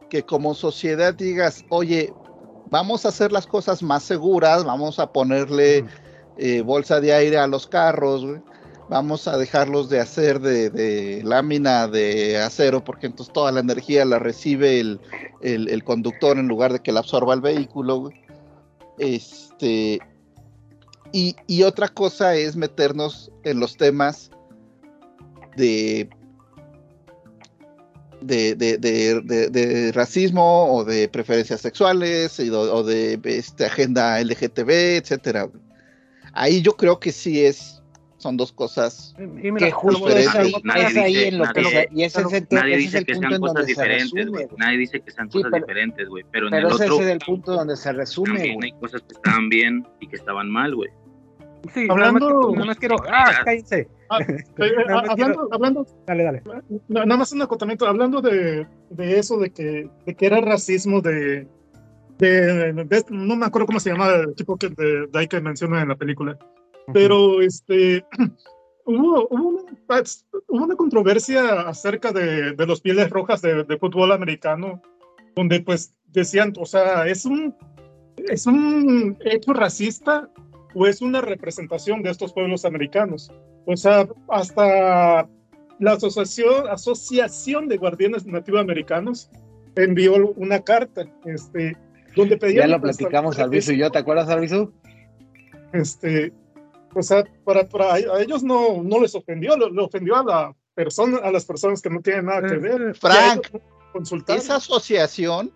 que 0.10 0.24
como 0.24 0.56
sociedad 0.56 1.14
digas, 1.14 1.64
oye, 1.70 2.12
vamos 2.72 3.06
a 3.06 3.10
hacer 3.10 3.32
las 3.32 3.46
cosas 3.46 3.84
más 3.84 4.02
seguras, 4.04 4.64
vamos 4.64 4.98
a 5.00 5.12
ponerle 5.12 5.86
eh, 6.38 6.62
bolsa 6.62 7.00
de 7.00 7.14
aire 7.14 7.38
a 7.38 7.46
los 7.48 7.68
carros, 7.68 8.26
güey. 8.26 8.42
Vamos 8.90 9.28
a 9.28 9.38
dejarlos 9.38 9.88
de 9.90 10.00
hacer 10.00 10.40
de, 10.40 10.72
de 10.72 11.22
lámina 11.24 11.88
de 11.88 12.38
acero, 12.38 12.84
porque 12.84 13.06
entonces 13.06 13.32
toda 13.32 13.52
la 13.52 13.60
energía 13.60 14.04
la 14.04 14.18
recibe 14.18 14.80
el, 14.80 15.00
el- 15.42 15.84
conductor 15.84 16.40
en 16.40 16.48
lugar 16.48 16.74
de 16.74 16.80
que 16.80 16.92
la 16.92 17.02
absorba 17.02 17.36
el 17.36 17.42
vehículo. 17.42 18.10
Este, 18.98 20.00
y, 21.12 21.36
y 21.46 21.64
otra 21.64 21.88
cosa 21.88 22.36
es 22.36 22.56
meternos 22.56 23.32
en 23.44 23.60
los 23.60 23.78
temas 23.78 24.32
de, 25.56 26.10
de, 28.22 28.56
de- 28.56 28.78
de- 28.78 29.92
racismo 29.92 30.74
o 30.74 30.84
de 30.84 31.08
preferencias 31.08 31.62
sexuales 31.62 32.40
o 32.40 32.84
de 32.84 33.20
este, 33.24 33.66
agenda 33.66 34.20
LGTB, 34.20 34.98
etcétera. 34.98 35.48
Ahí 36.34 36.62
yo 36.62 36.74
creo 36.76 37.00
que 37.00 37.12
sí 37.12 37.46
es, 37.46 37.79
son 38.20 38.38
dos 38.38 38.52
cosas. 38.52 39.16
Y 39.18 39.52
mira, 39.52 39.66
que 39.68 39.72
justo 39.72 40.08
es 40.10 40.28
ahí, 40.36 40.54
Nadie 40.64 40.86
es 40.88 40.98
ahí 40.98 41.14
dice- 41.16 41.28
en 41.30 41.38
lo 41.40 41.46
que 41.54 41.62
nadie- 41.64 41.90
y 41.92 42.04
ese 42.04 42.22
es 42.22 42.34
el, 42.34 42.48
Nadie 42.52 42.76
ese 42.76 42.78
es 42.78 42.84
dice 42.84 42.98
el 43.00 43.06
que 43.06 43.14
punto 43.14 43.30
sean 43.30 43.42
cosas 43.42 43.54
donde 43.56 43.62
se 43.64 43.68
diferentes, 43.82 44.04
resume, 44.12 44.30
güey. 44.32 44.46
güey. 44.46 44.58
Nadie 44.60 44.78
dice 44.78 45.00
que 45.02 45.12
sean 45.12 45.32
Sí, 45.32 45.38
cosas 45.38 45.52
pero- 45.52 45.66
diferentes, 45.66 46.10
güey. 46.10 46.26
Pero 46.32 46.46
en 46.48 46.52
Pero 46.52 46.68
el 46.68 46.74
ese 46.76 46.84
otro 46.84 47.02
es 47.02 47.08
el 47.08 47.20
punto 47.20 47.52
donde 47.54 47.76
se 47.76 47.94
resume, 47.94 48.34
también 48.36 48.64
hay 48.64 48.72
cosas 48.74 49.02
que 49.02 49.14
estaban 49.16 49.50
bien 49.50 49.88
y 50.00 50.08
que 50.08 50.16
estaban 50.18 50.50
mal, 50.52 50.76
güey. 50.76 50.90
Sí, 51.74 51.88
Hablando- 51.90 52.52
nada 52.54 52.66
más, 52.68 52.78
quiero. 52.78 52.96
¡Ah, 53.10 53.32
cállense! 53.44 53.88
Ah, 54.10 54.18
eh, 54.28 54.44
eh, 54.58 54.74
hablando, 55.10 55.48
hablando, 55.52 55.86
Dale, 56.08 56.24
dale. 56.24 56.42
na- 56.88 57.06
nada 57.06 57.18
más 57.18 57.32
un 57.34 57.42
acotamiento, 57.42 57.86
hablando 57.88 58.22
de, 58.22 58.66
de 58.90 59.20
eso, 59.20 59.38
de 59.38 59.50
que, 59.52 59.90
de 60.06 60.16
que 60.16 60.26
era 60.26 60.40
racismo 60.42 61.02
de, 61.02 61.48
de, 62.18 62.74
de- 62.74 63.06
no 63.10 63.36
me 63.36 63.46
acuerdo 63.46 63.66
cómo 63.68 63.80
se 63.80 63.92
llama 63.92 64.10
el 64.10 64.36
tipo 64.36 64.58
que, 64.58 64.70
de, 64.70 65.08
de 65.08 65.20
ahí 65.20 65.28
que 65.28 65.40
menciona 65.42 65.82
en 65.82 65.90
la 65.90 65.96
película, 65.96 66.38
pero 66.94 67.42
este 67.42 68.06
hubo, 68.86 69.28
hubo, 69.30 69.50
una, 69.50 69.64
hubo 70.48 70.64
una 70.64 70.76
controversia 70.76 71.62
acerca 71.62 72.12
de, 72.12 72.54
de 72.54 72.66
los 72.66 72.82
pieles 72.82 73.10
rojas 73.10 73.42
de, 73.42 73.64
de 73.64 73.78
fútbol 73.78 74.12
americano, 74.12 74.82
donde 75.36 75.62
pues 75.62 75.94
decían, 76.08 76.54
o 76.58 76.66
sea, 76.66 77.08
es 77.08 77.26
un, 77.26 77.56
es 78.28 78.46
un 78.46 79.18
hecho 79.26 79.54
racista 79.54 80.30
o 80.76 80.86
es 80.86 81.02
una 81.02 81.22
representación 81.22 82.04
de 82.04 82.12
estos 82.12 82.34
pueblos 82.34 82.66
americanos. 82.66 83.32
O 83.66 83.76
sea, 83.78 84.08
hasta 84.30 85.28
la 85.80 85.92
Asociación, 85.94 86.68
Asociación 86.70 87.68
de 87.68 87.78
Guardianes 87.78 88.26
Nativoamericanos 88.26 89.30
envió 89.76 90.34
una 90.36 90.60
carta 90.60 91.06
este, 91.26 91.78
donde 92.16 92.38
pedía... 92.38 92.62
Ya 92.62 92.68
lo 92.68 92.82
platicamos, 92.82 93.40
Alviso 93.40 93.72
y 93.72 93.78
yo, 93.78 93.92
¿te 93.92 94.00
acuerdas, 94.00 94.30
Alviso? 94.30 94.74
Este, 95.74 96.34
o 96.96 97.04
sea, 97.04 97.24
para, 97.44 97.68
para 97.68 97.94
a 97.94 98.22
ellos 98.22 98.44
no, 98.44 98.82
no 98.84 99.00
les 99.02 99.16
ofendió, 99.16 99.56
le, 99.58 99.70
le 99.72 99.82
ofendió 99.82 100.16
a, 100.18 100.24
la 100.24 100.56
persona, 100.74 101.18
a 101.20 101.32
las 101.32 101.46
personas 101.46 101.82
que 101.82 101.90
no 101.90 102.02
tienen 102.02 102.26
nada 102.26 102.48
que 102.48 102.58
ver. 102.58 102.82
Eh, 102.82 102.94
Frank, 102.94 103.48
consultar. 103.94 104.38
esa 104.38 104.56
asociación, 104.56 105.54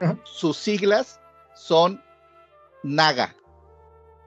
Ajá. 0.00 0.18
sus 0.24 0.56
siglas 0.56 1.20
son 1.54 2.02
NAGA. 2.82 3.34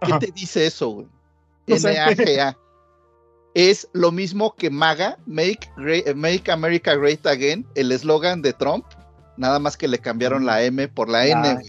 ¿Qué 0.02 0.12
Ajá. 0.12 0.20
te 0.20 0.32
dice 0.32 0.66
eso, 0.66 0.90
güey? 0.90 1.08
No. 1.68 1.76
N-A-G-A. 1.76 2.58
Es 3.54 3.88
lo 3.94 4.12
mismo 4.12 4.56
que 4.56 4.70
MAGA, 4.70 5.18
Make, 5.26 5.70
Great- 5.78 6.16
Make 6.16 6.52
America 6.52 6.96
Great 6.96 7.26
Again, 7.28 7.68
el 7.76 7.92
eslogan 7.92 8.42
de 8.42 8.54
Trump, 8.54 8.86
nada 9.38 9.60
más 9.60 9.76
que 9.76 9.88
le 9.88 10.00
cambiaron 10.00 10.46
la 10.46 10.64
M 10.64 10.88
por 10.88 11.10
la 11.10 11.28
N. 11.28 11.48
Ah. 11.48 11.60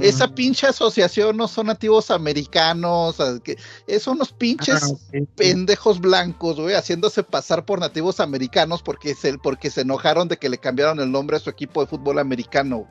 Esa 0.00 0.28
pinche 0.28 0.68
asociación 0.68 1.36
no 1.36 1.48
son 1.48 1.66
nativos 1.66 2.12
americanos, 2.12 3.16
que- 3.42 3.58
es 3.88 4.06
unos 4.06 4.32
pinches 4.32 4.80
Ah, 4.84 5.18
pendejos 5.34 6.00
blancos, 6.00 6.60
güey, 6.60 6.76
haciéndose 6.76 7.24
pasar 7.24 7.64
por 7.64 7.80
nativos 7.80 8.20
americanos 8.20 8.80
porque 8.80 9.14
se, 9.16 9.36
porque 9.38 9.70
se 9.70 9.80
enojaron 9.80 10.28
de 10.28 10.36
que 10.36 10.48
le 10.48 10.58
cambiaron 10.58 11.00
el 11.00 11.10
nombre 11.10 11.36
a 11.36 11.40
su 11.40 11.50
equipo 11.50 11.80
de 11.80 11.88
fútbol 11.88 12.20
americano. 12.20 12.86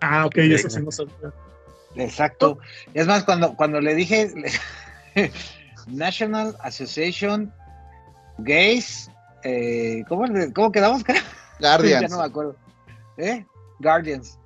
Ah, 0.00 0.24
ok, 0.24 0.36
eso 0.38 0.70
sí 0.70 0.80
no 0.82 0.90
sabía. 0.90 1.14
Exacto. 1.96 2.58
Es 2.94 3.06
más, 3.06 3.24
cuando, 3.24 3.54
cuando 3.54 3.78
le 3.80 3.94
dije 3.94 4.32
National 5.86 6.56
Association 6.60 7.52
Gays, 8.38 9.10
eh, 9.44 10.02
¿cómo, 10.08 10.24
¿cómo 10.54 10.72
quedamos? 10.72 11.02
ya 11.60 11.76
Guardians. 11.76 12.10
no 12.10 12.18
me 12.18 12.24
acuerdo. 12.24 12.56
¿Eh? 13.18 13.44
Guardians. 13.80 14.38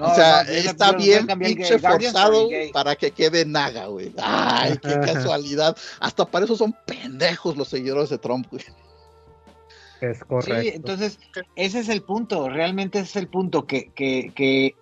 No, 0.00 0.06
o 0.06 0.14
sea, 0.14 0.44
no, 0.44 0.50
está 0.50 0.92
bien 0.92 1.26
pinche 1.26 1.78
forzado 1.78 2.48
para 2.72 2.96
que 2.96 3.10
quede 3.10 3.44
naga, 3.44 3.86
güey. 3.86 4.12
Ay, 4.16 4.78
qué 4.78 4.98
casualidad. 5.00 5.76
Hasta 6.00 6.24
para 6.24 6.46
eso 6.46 6.56
son 6.56 6.74
pendejos 6.86 7.56
los 7.58 7.68
seguidores 7.68 8.08
de 8.08 8.16
Trump, 8.16 8.46
güey. 8.50 8.64
Es 10.00 10.24
correcto. 10.24 10.62
Sí, 10.62 10.68
entonces, 10.74 11.18
ese 11.54 11.80
es 11.80 11.90
el 11.90 12.02
punto, 12.02 12.48
realmente 12.48 12.98
ese 13.00 13.08
es 13.10 13.16
el 13.16 13.28
punto, 13.28 13.66
que, 13.66 13.90
que, 13.94 14.32
que, 14.34 14.74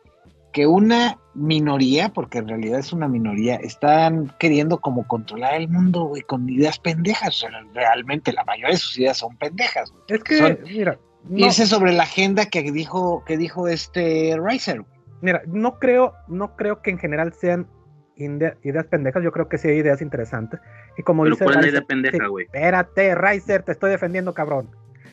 que 0.53 0.67
una 0.69 1.19
minoría, 1.35 2.11
porque 2.11 2.39
en 2.39 2.47
realidad 2.47 2.79
es 2.79 2.93
una 2.93 3.09
minoría, 3.09 3.57
están 3.57 4.33
queriendo 4.39 4.79
como 4.79 5.05
controlar 5.09 5.55
el 5.55 5.69
mundo, 5.69 6.05
güey, 6.05 6.23
con 6.23 6.49
ideas 6.49 6.79
pendejas. 6.79 7.29
O 7.31 7.49
sea, 7.49 7.51
realmente 7.75 8.33
la 8.33 8.45
mayoría 8.45 8.75
de 8.75 8.79
sus 8.79 8.97
ideas 9.01 9.19
son 9.19 9.37
pendejas, 9.37 9.91
güey. 9.91 10.03
es 10.09 10.23
que, 10.23 10.39
son- 10.39 10.59
mira, 10.63 10.97
no, 11.25 11.47
Irse 11.47 11.67
sobre 11.67 11.93
la 11.93 12.05
agenda 12.05 12.47
que 12.47 12.63
dijo, 12.71 13.25
que 13.27 13.37
dijo 13.37 13.67
este 13.67 14.39
Riser. 14.41 14.85
Mira, 15.21 15.43
no 15.47 15.79
creo, 15.79 16.15
no 16.29 16.57
creo 16.57 16.83
que 16.83 16.91
en 16.91 16.99
general 16.99 17.33
sean 17.33 17.67
ideas 18.17 18.87
pendejas. 18.87 19.23
Yo 19.23 19.33
creo 19.33 19.49
que 19.49 19.59
sí 19.59 19.69
hay 19.69 19.79
ideas 19.79 20.03
interesantes. 20.03 20.61
Y 20.97 21.03
como 21.03 21.23
Pero 21.23 21.37
dice 21.37 21.45
¿cuál 21.45 21.57
es 21.57 21.61
la 21.61 21.63
Riser, 21.63 21.73
idea 21.73 21.87
pendeja, 21.87 22.27
güey? 22.29 22.47
espérate, 22.47 23.15
Riser, 23.15 23.63
te 23.63 23.73
estoy 23.73 23.91
defendiendo, 23.91 24.35
cabrón. 24.35 24.71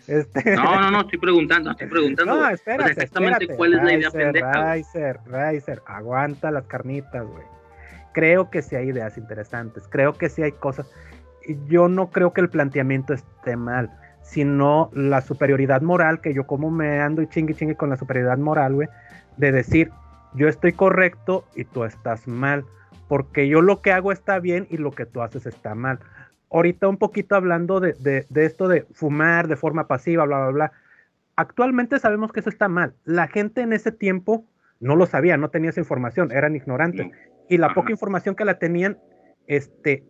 Este, 0.08 0.56
No, 0.56 0.80
no, 0.80 0.92
no, 0.92 1.02
estoy 1.02 1.20
preguntando, 1.20 1.72
estoy 1.72 1.88
preguntando. 1.88 2.36
No, 2.36 2.50
espérate, 2.50 2.94
sea, 2.94 3.04
exactamente 3.04 3.46
espérate. 3.46 3.58
cuál 3.58 3.74
es 3.74 3.84
la 3.84 3.94
idea 3.94 4.12
pendeja. 4.12 4.74
Riser, 4.74 5.20
Riser, 5.26 5.82
aguanta 5.86 6.52
las 6.52 6.66
carnitas, 6.66 7.26
güey. 7.26 7.44
Creo 8.14 8.50
que 8.50 8.62
sí 8.62 8.76
hay 8.76 8.90
ideas 8.90 9.18
interesantes, 9.18 9.88
creo 9.90 10.14
que 10.14 10.30
sí 10.30 10.42
hay 10.44 10.54
cosas. 10.54 10.90
y 11.48 11.58
Yo 11.68 11.88
no 11.90 12.10
creo 12.12 12.34
que 12.34 12.42
el 12.42 12.50
planteamiento 12.50 13.14
esté 13.14 13.56
mal. 13.56 13.92
sino 14.22 14.90
la 14.94 15.22
superioridad 15.22 15.82
moral, 15.84 16.20
que 16.22 16.34
yo 16.34 16.48
como 16.48 16.72
me 16.72 17.00
ando 17.00 17.22
y 17.22 17.28
chingue 17.28 17.54
chingue 17.54 17.76
con 17.76 17.92
la 17.92 17.96
superioridad 17.96 18.40
moral, 18.40 18.74
güey, 18.74 18.88
de 19.38 19.52
decir, 19.52 19.92
yo 20.34 20.48
estoy 20.48 20.74
correcto 20.74 21.46
y 21.56 21.66
tú 21.66 21.84
estás 21.84 22.28
mal, 22.28 22.66
porque 23.08 23.48
yo 23.48 23.62
lo 23.62 23.82
que 23.82 23.92
hago 23.92 24.12
está 24.12 24.40
bien 24.40 24.68
y 24.70 24.78
lo 24.78 24.92
que 24.92 25.06
tú 25.06 25.22
haces 25.22 25.46
está 25.46 25.76
mal. 25.76 26.00
Ahorita 26.52 26.88
un 26.88 26.98
poquito 26.98 27.36
hablando 27.36 27.80
de, 27.80 27.94
de, 27.94 28.26
de 28.30 28.46
esto 28.46 28.68
de 28.68 28.86
fumar 28.94 29.48
de 29.48 29.56
forma 29.56 29.88
pasiva, 29.88 30.26
bla, 30.26 30.40
bla, 30.40 30.52
bla. 30.52 30.72
Actualmente 31.36 32.00
sabemos 32.00 32.32
que 32.32 32.40
eso 32.40 32.50
está 32.50 32.70
mal. 32.70 32.94
La 33.04 33.28
gente 33.28 33.62
en 33.62 33.74
ese 33.74 33.92
tiempo 33.92 34.46
no 34.80 34.96
lo 34.96 35.06
sabía, 35.06 35.38
no 35.38 35.50
tenía 35.50 35.70
esa 35.72 35.82
información, 35.82 36.32
eran 36.32 36.56
ignorantes. 36.56 37.08
No. 37.08 37.14
Y 37.50 37.58
la 37.58 37.68
Ajá. 37.68 37.76
poca 37.76 37.92
información 37.92 38.36
que 38.36 38.46
la 38.46 38.58
tenían, 38.58 38.98
este, 39.48 40.04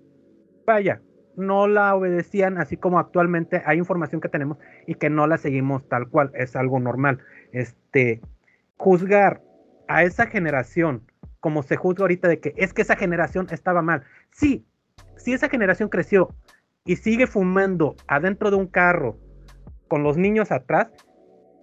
vaya, 0.65 1.01
no 1.35 1.67
la 1.67 1.95
obedecían 1.95 2.57
así 2.57 2.77
como 2.77 2.99
actualmente 2.99 3.61
hay 3.65 3.77
información 3.77 4.21
que 4.21 4.29
tenemos 4.29 4.57
y 4.87 4.95
que 4.95 5.09
no 5.09 5.27
la 5.27 5.37
seguimos 5.37 5.87
tal 5.87 6.07
cual, 6.07 6.31
es 6.33 6.55
algo 6.55 6.79
normal. 6.79 7.19
Este, 7.51 8.21
juzgar 8.77 9.41
a 9.87 10.03
esa 10.03 10.27
generación 10.27 11.03
como 11.39 11.61
se 11.61 11.75
juzga 11.75 12.03
ahorita 12.03 12.27
de 12.27 12.39
que 12.39 12.53
es 12.57 12.73
que 12.73 12.81
esa 12.81 12.95
generación 12.95 13.47
estaba 13.51 13.81
mal. 13.81 14.03
Sí, 14.31 14.65
si 15.17 15.33
esa 15.33 15.47
generación 15.47 15.89
creció 15.89 16.29
y 16.85 16.95
sigue 16.95 17.27
fumando 17.27 17.95
adentro 18.07 18.49
de 18.49 18.57
un 18.57 18.67
carro 18.67 19.19
con 19.87 20.01
los 20.01 20.17
niños 20.17 20.51
atrás, 20.51 20.91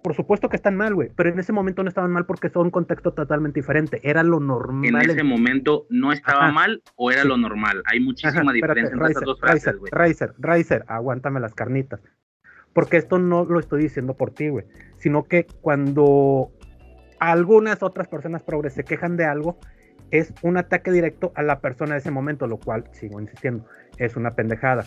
por 0.03 0.15
supuesto 0.15 0.49
que 0.49 0.57
están 0.57 0.75
mal, 0.75 0.93
güey, 0.93 1.09
pero 1.15 1.29
en 1.29 1.39
ese 1.39 1.53
momento 1.53 1.81
no 1.81 1.89
estaban 1.89 2.11
mal 2.11 2.25
porque 2.25 2.49
son 2.49 2.67
un 2.67 2.71
contexto 2.71 3.13
totalmente 3.13 3.59
diferente, 3.59 4.01
era 4.03 4.21
lo 4.21 4.39
normal. 4.39 4.85
En 4.85 5.09
ese 5.09 5.23
momento 5.23 5.85
no 5.89 6.11
estaba 6.11 6.45
Ajá. 6.45 6.51
mal 6.51 6.83
o 6.95 7.11
era 7.11 7.23
lo 7.23 7.37
normal. 7.37 7.81
Hay 7.85 7.99
muchísima 7.99 8.43
Ajá, 8.43 8.53
diferencia 8.53 8.93
entre 8.93 9.11
esas 9.11 9.23
dos 9.23 9.39
frases, 9.39 9.63
Riser, 9.63 9.77
güey. 9.77 9.91
Riser, 9.93 10.33
Riser, 10.37 10.85
aguántame 10.87 11.39
las 11.39 11.55
carnitas. 11.55 12.01
Porque 12.73 12.97
esto 12.97 13.19
no 13.19 13.45
lo 13.45 13.59
estoy 13.59 13.83
diciendo 13.83 14.15
por 14.15 14.31
ti, 14.31 14.49
güey. 14.49 14.65
Sino 14.97 15.23
que 15.23 15.45
cuando 15.61 16.51
algunas 17.19 17.83
otras 17.83 18.07
personas 18.07 18.43
progres 18.43 18.73
se 18.73 18.83
quejan 18.83 19.17
de 19.17 19.25
algo, 19.25 19.57
es 20.11 20.33
un 20.43 20.57
ataque 20.57 20.91
directo 20.91 21.31
a 21.35 21.43
la 21.43 21.59
persona 21.59 21.93
de 21.93 21.99
ese 21.99 22.11
momento, 22.11 22.47
lo 22.47 22.57
cual, 22.57 22.85
sigo 22.91 23.19
insistiendo, 23.19 23.65
es 23.97 24.15
una 24.15 24.35
pendejada. 24.35 24.85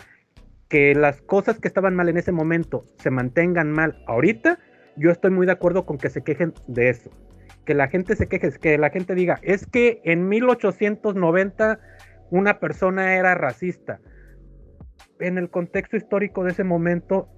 Que 0.68 0.95
las 0.95 1.20
cosas 1.22 1.59
que 1.59 1.68
estaban 1.68 1.95
mal 1.95 2.09
en 2.09 2.16
ese 2.16 2.33
momento 2.33 2.85
se 2.99 3.11
mantengan 3.11 3.72
mal 3.72 4.03
ahorita, 4.07 4.59
yo 4.97 5.11
estoy 5.11 5.31
muy 5.31 5.47
de 5.47 5.53
acuerdo 5.53 5.85
con 5.85 5.99
que 5.99 6.11
se 6.11 6.22
quejen 6.22 6.55
de 6.66 6.91
eso. 6.91 7.11
Que 7.64 7.74
la 7.74 7.89
gente 7.89 8.16
se 8.16 8.29
queje, 8.29 8.51
que 8.53 8.79
la 8.79 8.91
gente 8.91 9.14
diga, 9.14 9.39
es 9.43 9.66
que 9.66 10.01
en 10.05 10.29
1890 10.29 11.81
una 12.31 12.61
persona 12.61 13.16
era 13.16 13.35
racista. 13.35 14.01
En 15.18 15.39
el 15.39 15.51
contexto 15.51 15.97
histórico 15.97 16.45
de 16.45 16.53
ese 16.53 16.64
momento 16.64 17.29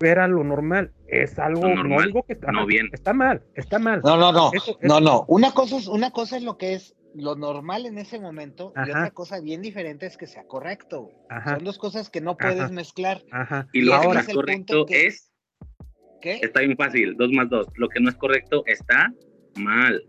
era 0.00 0.26
lo 0.28 0.42
normal. 0.44 0.92
Es 1.06 1.38
algo, 1.38 1.62
Lo 1.62 1.68
no 1.68 1.74
normal, 1.76 2.06
digo 2.06 2.22
que 2.24 2.32
está, 2.32 2.50
no 2.52 2.66
bien. 2.66 2.88
está 2.92 3.12
mal, 3.12 3.42
está 3.54 3.78
mal. 3.78 4.00
No, 4.04 4.16
no, 4.16 4.32
no. 4.32 4.50
Eso- 4.52 4.78
No, 4.82 4.94
eso- 4.98 5.00
no. 5.00 5.24
Una 5.28 5.52
cosa 5.52 5.76
es, 5.76 5.86
una 5.88 6.10
cosa 6.10 6.36
es 6.38 6.42
lo 6.42 6.56
que 6.58 6.74
es 6.74 6.94
lo 7.14 7.36
normal 7.36 7.84
en 7.86 7.98
ese 7.98 8.18
momento 8.18 8.72
y 8.74 8.88
otra 8.90 9.10
cosa 9.10 9.38
bien 9.40 9.60
diferente 9.60 10.06
es 10.06 10.16
que 10.16 10.26
sea 10.26 10.44
correcto. 10.46 11.10
Ajá, 11.28 11.56
Son 11.56 11.64
dos 11.64 11.76
cosas 11.78 12.08
que 12.08 12.20
no 12.22 12.36
puedes 12.38 12.58
Ajá. 12.60 12.72
mezclar. 12.72 13.22
ajá. 13.30 13.68
Y 13.72 13.82
lo 13.82 13.92
que 13.92 13.98
no 13.98 14.02
ahora, 14.04 14.20
es 14.20 14.26
es 14.26 14.30
el 14.30 14.34
correcto 14.36 14.72
punto 14.74 14.86
que- 14.86 15.06
es, 15.06 15.30
¿Qué? 16.22 16.40
está 16.42 16.60
bien 16.60 16.76
fácil, 16.76 17.14
dos 17.16 17.30
más 17.32 17.50
dos. 17.50 17.66
Lo 17.74 17.88
que 17.88 18.00
no 18.00 18.08
es 18.08 18.16
correcto 18.16 18.62
está 18.66 19.12
mal. 19.56 20.02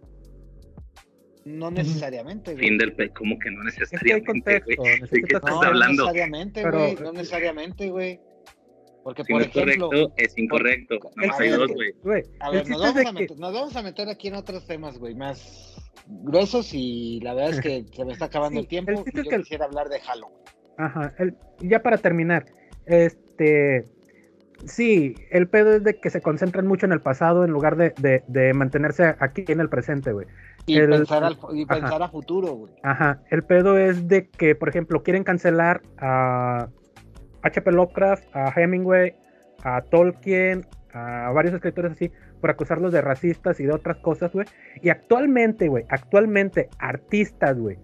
No 1.46 1.70
necesariamente. 1.72 2.54
güey. 2.54 2.68
Fin 2.70 2.78
del 2.78 2.94
pe 2.94 3.10
como 3.10 3.38
que 3.38 3.52
no 3.52 3.68
es 3.68 3.76
que 3.76 3.82
hay 3.84 3.88
necesariamente, 3.92 4.26
contexto. 4.28 4.74
güey. 4.82 5.00
¿De 5.02 5.08
qué 5.10 5.20
estás 5.20 5.34
No, 5.34 5.40
contexto. 5.42 5.62
no 5.62 5.68
hablando? 5.68 6.04
necesariamente, 6.06 6.62
Pero- 6.64 6.78
güey. 6.80 6.96
No 6.96 7.12
necesariamente, 7.12 7.90
güey. 7.90 8.20
Porque, 9.04 9.24
Si 9.24 9.34
por 9.34 9.42
no 9.42 9.48
es 9.48 9.56
ejemplo, 9.56 9.88
correcto, 9.90 10.14
es 10.18 10.38
incorrecto. 10.38 11.00
por- 11.00 11.12
Nada 11.18 11.28
más 11.28 11.40
a 11.40 11.44
hay 11.44 11.50
ver, 11.50 11.60
dos, 11.60 11.72
güey. 11.74 11.92
Güey, 12.04 12.24
a 12.40 12.48
el 12.48 12.54
ver, 12.56 12.70
nos 12.70 12.82
vamos 12.82 12.96
a, 12.98 13.04
que- 13.04 13.12
meter, 13.14 13.38
nos 13.40 13.54
vamos 13.54 13.76
a 13.76 13.82
meter 13.82 14.10
aquí 14.10 14.28
en 14.30 14.36
otros 14.36 14.66
temas, 14.66 14.98
güey, 14.98 15.14
más 15.16 15.76
gruesos 16.08 16.74
y 16.74 17.20
la 17.22 17.34
verdad 17.34 17.52
es 17.52 17.62
que 17.62 17.86
se 17.92 18.06
me 18.06 18.14
está 18.14 18.26
acabando 18.26 18.60
Sí, 18.60 18.64
el 18.64 18.68
tiempo 18.68 18.92
el 18.92 18.98
y 19.22 19.24
yo 19.26 19.30
que- 19.30 19.38
quisiera 19.40 19.66
hablar 19.66 19.90
de 19.90 20.00
Halloween. 20.00 20.38
Ajá, 20.78 21.14
el- 21.20 21.36
ya 21.60 21.82
para 21.84 21.98
terminar, 21.98 22.46
este, 22.86 23.88
sí, 24.66 25.16
el 25.32 25.48
pedo 25.50 25.76
es 25.76 25.84
de 25.84 26.00
que 26.00 26.10
se 26.10 26.22
concentran 26.22 26.66
mucho 26.66 26.86
en 26.86 26.94
el 26.94 27.02
pasado 27.02 27.44
en 27.44 27.52
lugar 27.52 27.76
de, 27.76 27.94
de- 27.98 28.24
de 28.28 28.54
mantenerse 28.54 29.16
aquí 29.20 29.44
en 29.50 29.60
el 29.60 29.70
presente, 29.70 30.14
güey. 30.14 30.28
Y, 30.66 30.78
El- 30.78 30.90
pensar, 30.90 31.24
al, 31.26 31.38
y 31.54 31.64
ajá. 31.64 31.76
pensar 31.76 32.04
a 32.04 32.08
futuro, 32.10 32.54
güey. 32.54 32.74
Ajá, 32.84 33.22
el 33.30 33.44
pedo 33.44 33.78
es 33.78 34.08
de 34.08 34.30
que, 34.30 34.56
por 34.56 34.70
ejemplo, 34.70 35.04
quieren 35.04 35.26
cancelar 35.26 35.82
a 35.98 36.70
H.P. 37.44 37.72
Lovecraft, 37.72 38.24
a 38.36 38.52
Hemingway, 38.56 39.16
a 39.64 39.82
Tolkien, 39.82 40.66
a 40.94 41.32
varios 41.32 41.54
escritores 41.54 41.92
así, 41.94 42.12
por 42.42 42.50
acusarlos 42.50 42.92
de 42.92 43.02
racistas 43.02 43.60
y 43.60 43.66
de 43.66 43.74
otras 43.74 43.98
cosas, 43.98 44.32
güey. 44.34 44.46
Y 44.82 44.90
actualmente, 44.90 45.68
güey, 45.68 45.86
actualmente, 45.90 46.70
artistas, 46.80 47.58
güey, 47.58 47.78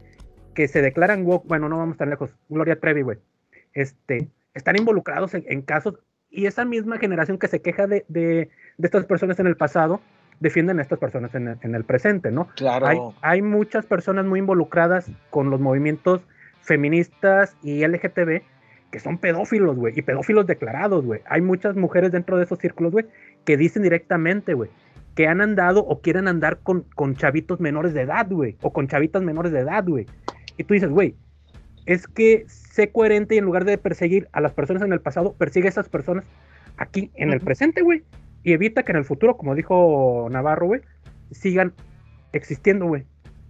que 0.53 0.67
se 0.67 0.81
declaran 0.81 1.25
woke, 1.25 1.47
bueno, 1.47 1.69
no 1.69 1.77
vamos 1.77 1.97
tan 1.97 2.09
lejos, 2.09 2.35
Gloria 2.49 2.79
Trevi, 2.79 3.01
güey, 3.01 3.17
este, 3.73 4.27
están 4.53 4.75
involucrados 4.77 5.33
en, 5.33 5.43
en 5.47 5.61
casos 5.61 5.99
y 6.29 6.45
esa 6.45 6.65
misma 6.65 6.97
generación 6.97 7.37
que 7.37 7.47
se 7.47 7.61
queja 7.61 7.87
de, 7.87 8.05
de- 8.07 8.49
de 8.77 8.85
estas 8.87 9.05
personas 9.05 9.39
en 9.39 9.47
el 9.47 9.55
pasado, 9.57 10.01
defienden 10.39 10.79
a 10.79 10.81
estas 10.81 10.99
personas 10.99 11.33
en 11.35 11.47
el- 11.49 11.57
en 11.61 11.75
el 11.75 11.83
presente, 11.85 12.31
¿no? 12.31 12.47
Claro. 12.55 12.85
Hay, 12.87 12.97
hay 13.21 13.41
muchas 13.41 13.85
personas 13.85 14.25
muy 14.25 14.39
involucradas 14.39 15.09
con 15.29 15.49
los 15.49 15.59
movimientos 15.59 16.21
feministas 16.61 17.55
y 17.63 17.85
LGTB 17.85 18.41
que 18.91 18.99
son 18.99 19.17
pedófilos, 19.17 19.75
güey, 19.75 19.93
y 19.97 20.01
pedófilos 20.01 20.47
declarados, 20.47 21.05
güey. 21.05 21.21
Hay 21.25 21.41
muchas 21.41 21.75
mujeres 21.75 22.11
dentro 22.11 22.37
de 22.37 22.43
esos 22.43 22.59
círculos, 22.59 22.91
güey, 22.91 23.05
que 23.45 23.57
dicen 23.57 23.83
directamente, 23.83 24.53
güey, 24.53 24.69
que 25.15 25.27
han 25.27 25.41
andado 25.41 25.81
o 25.81 26.01
quieren 26.01 26.27
andar 26.27 26.59
con, 26.59 26.83
con 26.95 27.15
chavitos 27.15 27.59
menores 27.59 27.93
de 27.93 28.01
edad, 28.01 28.27
güey, 28.29 28.57
o 28.61 28.73
con 28.73 28.87
chavitas 28.87 29.21
menores 29.21 29.51
de 29.51 29.59
edad, 29.59 29.85
güey. 29.85 30.05
Y 30.57 30.63
tú 30.63 30.73
dices, 30.73 30.89
güey, 30.89 31.15
es 31.85 32.07
que 32.07 32.45
sé 32.47 32.91
coherente 32.91 33.35
y 33.35 33.37
en 33.37 33.45
lugar 33.45 33.65
de 33.65 33.77
perseguir 33.77 34.27
a 34.31 34.41
las 34.41 34.53
personas 34.53 34.83
en 34.83 34.93
el 34.93 35.01
pasado, 35.01 35.33
persigue 35.33 35.67
a 35.67 35.69
esas 35.69 35.89
personas 35.89 36.25
aquí 36.77 37.11
en 37.15 37.31
el 37.31 37.41
presente, 37.41 37.81
güey. 37.81 38.03
Y 38.43 38.53
evita 38.53 38.83
que 38.83 38.91
en 38.91 38.97
el 38.97 39.05
futuro, 39.05 39.37
como 39.37 39.55
dijo 39.55 40.27
Navarro, 40.31 40.67
güey, 40.67 40.81
sigan 41.31 41.73
existiendo, 42.31 42.85
güey. 42.85 43.05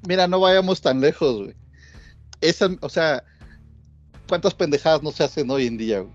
Mira, 0.08 0.28
no 0.28 0.40
vayamos 0.40 0.82
tan 0.82 1.02
lejos, 1.02 1.44
güey. 1.44 1.56
Esa, 2.42 2.70
o 2.82 2.90
sea, 2.90 3.24
¿cuántas 4.30 4.54
pendejadas 4.54 5.04
no 5.04 5.12
se 5.12 5.24
hacen 5.24 5.50
hoy 5.52 5.68
en 5.68 5.78
día, 5.78 6.00
güey? 6.00 6.14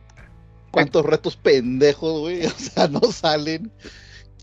¿Cuántos 0.70 1.04
retos 1.04 1.36
pendejos, 1.36 2.20
güey? 2.20 2.46
O 2.46 2.50
sea, 2.50 2.88
no 2.88 3.00
salen. 3.12 3.70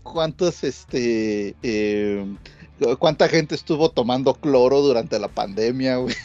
¿Cuántos, 0.02 0.64
este, 0.64 1.54
eh, 1.62 2.36
cuánta 2.98 3.28
gente 3.28 3.54
estuvo 3.54 3.90
tomando 3.90 4.34
cloro 4.34 4.80
durante 4.80 5.18
la 5.18 5.28
pandemia, 5.28 5.96
güey? 5.96 6.14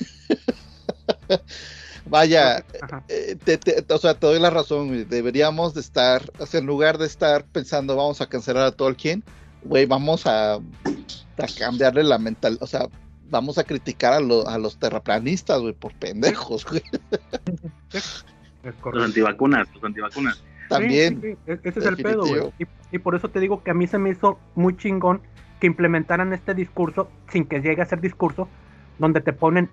Vaya, 2.09 2.63
Ajá. 2.81 3.03
eh, 3.09 3.35
te, 3.43 3.57
te- 3.57 3.93
o 3.93 3.97
sea, 3.97 4.13
te 4.13 4.27
doy 4.27 4.39
la 4.39 4.49
razón, 4.49 4.87
güey. 4.87 5.03
Deberíamos 5.03 5.73
de 5.73 5.81
estar, 5.81 6.31
o 6.39 6.45
sea, 6.45 6.59
en 6.61 6.65
lugar 6.65 6.97
de 6.97 7.05
estar 7.05 7.45
pensando 7.45 7.95
vamos 7.95 8.21
a 8.21 8.27
cancelar 8.29 8.63
a 8.63 8.71
Tolkien, 8.71 9.23
güey, 9.63 9.85
vamos 9.85 10.25
a, 10.25 10.55
a 10.55 10.59
cambiarle 11.59 12.03
la 12.03 12.17
mental, 12.17 12.57
o 12.61 12.67
sea, 12.67 12.87
vamos 13.29 13.57
a 13.57 13.63
criticar 13.63 14.13
a, 14.13 14.19
lo- 14.19 14.47
a 14.47 14.57
los 14.57 14.77
terraplanistas, 14.77 15.59
güey, 15.61 15.73
por 15.73 15.93
pendejos, 15.93 16.65
güey. 16.65 16.81
Los 18.91 19.03
antivacunas, 19.05 19.67
los 19.73 19.83
antivacunas. 19.83 20.43
También, 20.69 21.21
Sí, 21.21 21.29
sí, 21.31 21.37
sí, 21.45 21.51
e- 21.51 21.59
Ese 21.69 21.79
es 21.79 21.85
el 21.85 21.97
pedo, 21.97 22.25
güey. 22.25 22.51
Y, 22.59 22.95
y 22.95 22.99
por 22.99 23.15
eso 23.15 23.29
te 23.29 23.39
digo 23.39 23.63
que 23.63 23.71
a 23.71 23.73
mí 23.73 23.87
se 23.87 23.97
me 23.97 24.09
hizo 24.09 24.37
muy 24.55 24.75
chingón 24.75 25.21
que 25.59 25.67
implementaran 25.67 26.33
este 26.33 26.53
discurso 26.53 27.09
sin 27.31 27.45
que 27.45 27.61
llegue 27.61 27.81
a 27.81 27.85
ser 27.85 28.01
discurso, 28.01 28.47
donde 28.99 29.21
te 29.21 29.33
ponen 29.33 29.69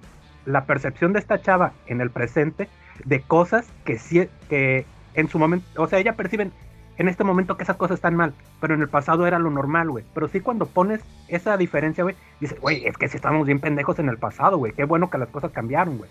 la 0.47 0.65
percepción 0.67 1.13
de 1.13 1.19
esta 1.19 1.41
chava 1.43 1.73
en 1.87 2.01
el 2.01 2.11
presente 2.11 2.69
de 3.05 3.21
cosas 3.23 3.67
que 3.85 3.99
sí, 3.99 4.29
que 4.49 4.87
en 5.15 5.29
su 5.29 5.39
momento, 5.39 5.67
o 5.83 5.89
sea, 5.89 5.99
ella 5.99 6.15
perciben 6.17 6.53
en 6.97 7.09
este 7.09 7.25
momento 7.25 7.57
que 7.57 7.65
esas 7.65 7.77
cosas 7.77 7.97
están 7.97 8.15
mal, 8.15 8.33
pero 8.61 8.75
en 8.75 8.81
el 8.83 8.89
pasado 8.89 9.27
era 9.27 9.39
lo 9.39 9.51
normal, 9.51 9.91
güey. 9.91 10.05
Pero 10.15 10.29
sí 10.29 10.41
cuando 10.41 10.67
pones 10.67 11.01
esa 11.29 11.57
diferencia, 11.57 12.05
güey, 12.05 12.15
dices, 12.41 12.61
güey, 12.61 12.87
es 12.87 12.97
que 12.97 13.09
si 13.09 13.17
estábamos 13.17 13.47
bien 13.47 13.61
pendejos 13.61 13.99
en 13.99 14.09
el 14.09 14.19
pasado, 14.19 14.59
güey, 14.59 14.73
qué 14.73 14.85
bueno 14.85 15.11
que 15.11 15.19
las 15.19 15.29
cosas 15.29 15.51
cambiaron, 15.53 15.99
güey. 15.99 16.11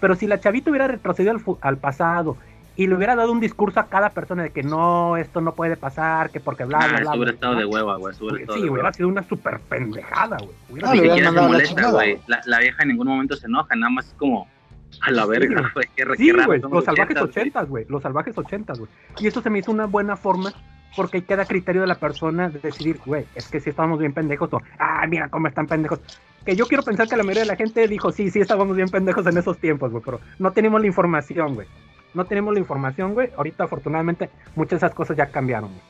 Pero 0.00 0.14
si 0.14 0.26
la 0.26 0.40
chavita 0.40 0.70
hubiera 0.70 0.88
retrocedido 0.88 1.32
al, 1.32 1.40
fu- 1.40 1.58
al 1.60 1.78
pasado 1.78 2.36
y 2.76 2.86
le 2.86 2.94
hubiera 2.94 3.16
dado 3.16 3.32
un 3.32 3.40
discurso 3.40 3.80
a 3.80 3.86
cada 3.86 4.10
persona 4.10 4.42
de 4.42 4.50
que 4.50 4.62
no, 4.62 5.16
esto 5.16 5.40
no 5.40 5.52
puede 5.54 5.76
pasar, 5.78 6.28
que 6.30 6.40
porque 6.40 6.64
bla, 6.64 6.78
Ah, 6.82 6.86
bla, 6.88 6.88
bla. 6.88 7.00
eso 7.00 7.10
hubiera 7.10 7.24
bla, 7.24 7.32
estado 7.34 7.52
bla. 7.54 7.60
de 7.60 7.66
hueva, 7.66 7.96
güey. 7.96 8.14
Sí, 8.14 8.24
hubiera 8.24 8.70
hueva. 8.70 8.92
sido 8.92 9.08
una 9.08 9.22
super 9.22 9.58
pendejada, 9.60 10.36
güey. 10.68 10.82
Ah, 10.84 10.94
se 10.94 11.06
mandado 11.08 11.32
la 11.34 11.42
molesta, 11.48 11.90
güey. 11.90 12.18
La, 12.26 12.40
la 12.44 12.58
vieja 12.60 12.82
en 12.82 12.88
ningún 12.90 13.06
momento 13.06 13.34
se 13.36 13.46
enoja, 13.46 13.74
nada 13.76 13.90
más 13.90 14.06
es 14.06 14.12
como 14.14 14.46
a 15.00 15.10
la 15.10 15.26
Sí, 15.26 15.28
verga, 15.28 15.70
güey. 15.74 15.86
Qué, 15.96 16.04
Sí, 16.16 16.30
güey, 16.32 16.60
los 16.60 16.84
salvajes 16.84 17.16
80s, 17.16 17.20
güey. 17.20 17.28
ochentas, 17.28 17.68
güey, 17.68 17.86
los 17.88 18.02
salvajes 18.02 18.38
ochentas, 18.38 18.78
güey. 18.78 18.90
Y 19.18 19.26
eso 19.26 19.42
se 19.42 19.50
me 19.50 19.58
hizo 19.60 19.72
una 19.72 19.86
buena 19.86 20.16
forma 20.16 20.52
porque 20.96 21.18
ahí 21.18 21.22
queda 21.22 21.44
criterio 21.44 21.82
de 21.82 21.86
la 21.86 21.98
persona 21.98 22.48
de 22.48 22.58
decidir, 22.58 22.98
güey, 23.04 23.26
es 23.34 23.48
que 23.48 23.60
si 23.60 23.70
estábamos 23.70 23.98
bien 23.98 24.14
pendejos 24.14 24.52
o, 24.54 24.62
ah, 24.78 25.06
mira 25.06 25.28
cómo 25.28 25.48
están 25.48 25.66
pendejos. 25.66 26.00
Que 26.44 26.56
yo 26.56 26.66
quiero 26.66 26.82
pensar 26.82 27.08
que 27.08 27.16
la 27.16 27.22
mayoría 27.22 27.42
de 27.42 27.48
la 27.48 27.56
gente 27.56 27.86
dijo, 27.86 28.12
sí, 28.12 28.30
sí, 28.30 28.40
estábamos 28.40 28.76
bien 28.76 28.88
pendejos 28.88 29.26
en 29.26 29.36
esos 29.36 29.58
tiempos, 29.58 29.90
güey, 29.90 30.02
pero 30.04 30.20
no 30.38 30.52
teníamos 30.52 30.80
la 30.80 30.86
información, 30.86 31.54
güey. 31.54 31.66
no 32.14 32.24
tenemos 32.24 32.54
la 32.54 32.60
información, 32.60 33.12
güey. 33.14 33.30
Ahorita, 33.36 33.64
afortunadamente, 33.64 34.30
muchas 34.54 34.80
de 34.80 34.86
esas 34.86 34.94
cosas 34.94 35.16
ya 35.16 35.26
cambiaron, 35.26 35.70
güey. 35.70 35.82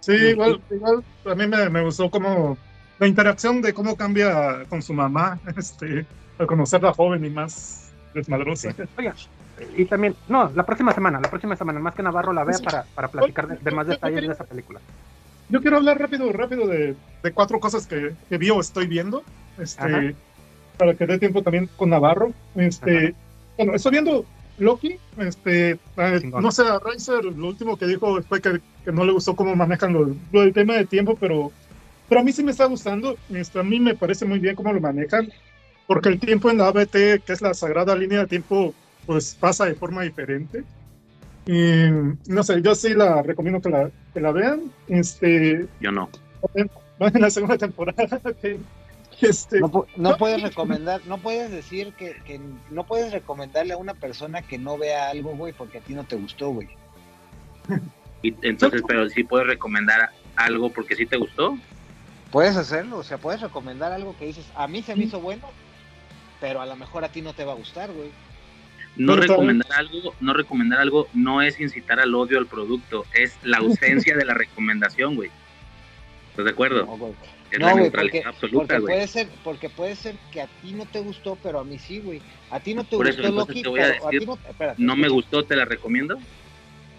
Sí, 0.00 0.12
igual, 0.12 0.60
igual 0.70 1.04
a 1.26 1.34
mí 1.34 1.46
me, 1.46 1.68
me 1.68 1.82
gustó 1.82 2.10
como 2.10 2.56
la 2.98 3.06
interacción 3.06 3.62
de 3.62 3.72
cómo 3.72 3.96
cambia 3.96 4.64
con 4.68 4.82
su 4.82 4.92
mamá, 4.94 5.40
este, 5.56 6.06
al 6.38 6.46
conocerla 6.46 6.92
joven 6.92 7.24
y 7.24 7.30
más 7.30 7.92
desmadrosa. 8.14 8.74
Oiga, 8.98 9.14
y 9.76 9.84
también, 9.84 10.14
no, 10.28 10.50
la 10.54 10.64
próxima 10.64 10.92
semana, 10.92 11.20
la 11.20 11.28
próxima 11.30 11.56
semana, 11.56 11.78
más 11.80 11.94
que 11.94 12.02
Navarro 12.02 12.32
la 12.32 12.44
vea 12.44 12.58
Sí. 12.58 12.64
para, 12.64 12.84
para 12.94 13.08
platicar 13.08 13.46
de, 13.48 13.56
de 13.56 13.70
más 13.70 13.86
detalles 13.86 14.22
de 14.26 14.32
esa 14.32 14.44
película. 14.44 14.80
Yo 15.48 15.60
quiero 15.60 15.76
hablar 15.76 15.98
rápido, 15.98 16.32
rápido 16.32 16.66
de, 16.66 16.94
de 17.22 17.32
cuatro 17.32 17.60
cosas 17.60 17.86
que, 17.86 18.14
que 18.28 18.38
vi 18.38 18.50
o 18.50 18.60
estoy 18.60 18.86
viendo, 18.86 19.22
este, 19.58 19.82
Ajá. 19.82 20.12
para 20.78 20.94
que 20.94 21.06
dé 21.06 21.18
tiempo 21.18 21.42
también 21.42 21.68
con 21.76 21.90
Navarro. 21.90 22.32
Este, 22.56 23.14
bueno, 23.56 23.74
estoy 23.74 23.92
viendo 23.92 24.24
Loki, 24.58 24.98
este, 25.18 25.72
eh, 25.96 26.20
no 26.24 26.50
sé, 26.50 26.62
a 26.62 26.78
Reiser 26.78 27.24
lo 27.24 27.48
último 27.48 27.76
que 27.76 27.86
dijo 27.86 28.20
fue 28.22 28.40
que, 28.40 28.60
que 28.84 28.92
no 28.92 29.04
le 29.04 29.12
gustó 29.12 29.36
cómo 29.36 29.54
manejan 29.54 29.92
lo, 29.92 30.14
lo 30.32 30.40
del 30.40 30.52
tema 30.54 30.74
de 30.74 30.86
tiempo, 30.86 31.16
pero, 31.20 31.52
pero 32.08 32.20
a 32.20 32.24
mí 32.24 32.32
sí 32.32 32.42
me 32.42 32.50
está 32.52 32.64
gustando, 32.66 33.16
este, 33.30 33.60
a 33.60 33.62
mí 33.62 33.78
me 33.78 33.94
parece 33.94 34.24
muy 34.24 34.38
bien 34.38 34.54
cómo 34.56 34.72
lo 34.72 34.80
manejan, 34.80 35.28
porque 35.92 36.08
el 36.08 36.20
tiempo 36.20 36.50
en 36.50 36.58
la 36.58 36.68
ABT, 36.68 37.22
que 37.24 37.32
es 37.32 37.42
la 37.42 37.52
sagrada 37.52 37.94
línea 37.94 38.20
de 38.20 38.26
tiempo, 38.26 38.74
pues 39.04 39.36
pasa 39.38 39.66
de 39.66 39.74
forma 39.74 40.02
diferente. 40.02 40.64
Y 41.46 41.86
no 42.28 42.42
sé, 42.42 42.62
yo 42.62 42.74
sí 42.74 42.94
la 42.94 43.20
recomiendo 43.22 43.60
que 43.60 43.68
la, 43.68 43.90
que 44.14 44.20
la 44.20 44.32
vean. 44.32 44.72
Este, 44.88 45.66
Yo 45.80 45.92
no. 45.92 46.08
van 46.98 47.16
en 47.16 47.20
la 47.20 47.30
segunda 47.30 47.58
temporada. 47.58 48.20
que, 48.40 48.58
este, 49.20 49.60
No, 49.60 49.86
no 49.96 50.16
puedes 50.16 50.40
recomendar, 50.40 51.02
no 51.06 51.18
puedes 51.18 51.50
decir 51.50 51.92
que, 51.94 52.16
que 52.24 52.40
no 52.70 52.84
puedes 52.84 53.12
recomendarle 53.12 53.74
a 53.74 53.76
una 53.76 53.94
persona 53.94 54.42
que 54.42 54.56
no 54.56 54.78
vea 54.78 55.10
algo, 55.10 55.36
güey, 55.36 55.52
porque 55.52 55.78
a 55.78 55.80
ti 55.82 55.94
no 55.94 56.04
te 56.04 56.16
gustó, 56.16 56.50
güey. 56.50 56.68
Y 58.22 58.34
entonces, 58.42 58.82
pero 58.86 59.08
sí 59.10 59.24
puedes 59.24 59.46
recomendar 59.46 60.10
algo 60.36 60.70
porque 60.70 60.96
sí 60.96 61.06
te 61.06 61.16
gustó. 61.16 61.58
Puedes 62.30 62.56
hacerlo, 62.56 62.98
o 62.98 63.02
sea, 63.02 63.18
puedes 63.18 63.40
recomendar 63.42 63.92
algo 63.92 64.16
que 64.16 64.26
dices, 64.26 64.46
a 64.54 64.66
mí 64.66 64.82
se 64.82 64.96
me 64.96 65.04
hizo 65.04 65.20
bueno, 65.20 65.42
pero 66.42 66.60
a 66.60 66.66
lo 66.66 66.74
mejor 66.74 67.04
a 67.04 67.08
ti 67.08 67.22
no 67.22 67.32
te 67.34 67.44
va 67.44 67.52
a 67.52 67.54
gustar, 67.54 67.92
güey. 67.92 68.10
No 68.96 69.14
recomendar 69.14 69.72
algo, 69.78 70.12
no 70.20 70.34
recomendar 70.34 70.80
algo 70.80 71.06
no 71.14 71.40
es 71.40 71.58
incitar 71.60 72.00
al 72.00 72.12
odio 72.16 72.36
al 72.36 72.48
producto, 72.48 73.06
es 73.14 73.38
la 73.44 73.58
ausencia 73.58 74.16
de 74.16 74.24
la 74.24 74.34
recomendación, 74.34 75.14
güey. 75.14 75.30
¿Estás 76.30 76.44
de 76.46 76.50
acuerdo? 76.50 76.84
No, 76.84 76.96
güey. 76.98 77.12
Es 77.52 77.60
No, 77.60 77.66
la 77.66 77.72
güey, 77.72 77.84
neutralidad 77.84 78.12
porque, 78.24 78.28
absoluta, 78.28 78.58
porque 78.66 78.78
güey. 78.80 78.94
puede 78.94 79.06
ser, 79.06 79.28
porque 79.44 79.68
puede 79.70 79.94
ser 79.94 80.16
que 80.32 80.42
a 80.42 80.48
ti 80.48 80.72
no 80.72 80.84
te 80.84 80.98
gustó, 80.98 81.38
pero 81.40 81.60
a 81.60 81.64
mí 81.64 81.78
sí, 81.78 82.00
güey. 82.00 82.20
A 82.50 82.58
ti 82.58 82.74
no 82.74 82.82
te 82.82 82.96
Por 82.96 83.06
eso, 83.06 83.22
gustó 83.22 83.28
entonces 83.28 83.54
Loki, 83.54 83.62
te 83.62 83.68
voy 83.68 83.80
a 83.80 83.82
pero 83.84 83.92
a 83.92 84.10
decir, 84.10 84.20
ti 84.20 84.26
no, 84.26 84.38
espérate, 84.50 84.82
No 84.82 84.96
me 84.96 85.08
gustó, 85.08 85.44
te 85.44 85.54
la 85.54 85.64
recomiendo. 85.64 86.18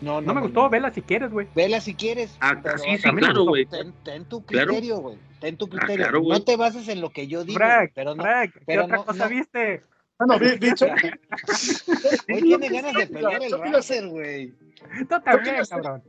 No, 0.04 0.22
No 0.22 0.34
me 0.34 0.42
gustó, 0.42 0.70
vela 0.70 0.92
si 0.94 1.02
quieres, 1.02 1.32
güey. 1.32 1.48
Vela 1.56 1.80
si 1.80 1.94
quieres. 1.96 2.36
Ah, 2.42 2.62
sí, 2.78 2.98
sí, 2.98 3.10
claro, 3.12 3.46
güey. 3.46 3.66
Ten, 3.66 3.94
ten 4.04 4.26
tu 4.26 4.46
Claro. 4.46 4.68
criterio, 4.68 4.98
güey. 4.98 5.18
Ten 5.40 5.58
tu 5.58 5.68
criterio. 5.68 5.96
claro, 5.98 6.20
güey. 6.22 6.38
no 6.40 6.44
te 6.44 6.56
bases 6.58 6.88
en 6.90 7.00
lo 7.02 7.10
que 7.10 7.28
yo 7.28 7.44
digo, 7.46 7.58
Frank, 7.58 7.92
pero 7.96 8.14
no. 8.16 8.24
Frank, 8.24 8.54
¿qué 8.54 8.62
pero 8.66 8.84
otra 8.86 8.98
no- 8.98 9.06
cosa 9.06 9.24
no. 9.26 9.30
viste? 9.30 9.84
bueno, 10.20 10.36
Chucky. 10.76 11.10
Hoy 12.34 12.42
tiene 12.42 12.70
ganas 12.70 12.94
de 12.94 13.08
pelear 13.08 13.44
el 13.44 13.52
Razer, 13.74 14.08
güey. 14.08 14.54
Tú 15.00 15.06
también, 15.20 15.56
Chucky, 15.64 15.70
cabrón. 15.70 16.04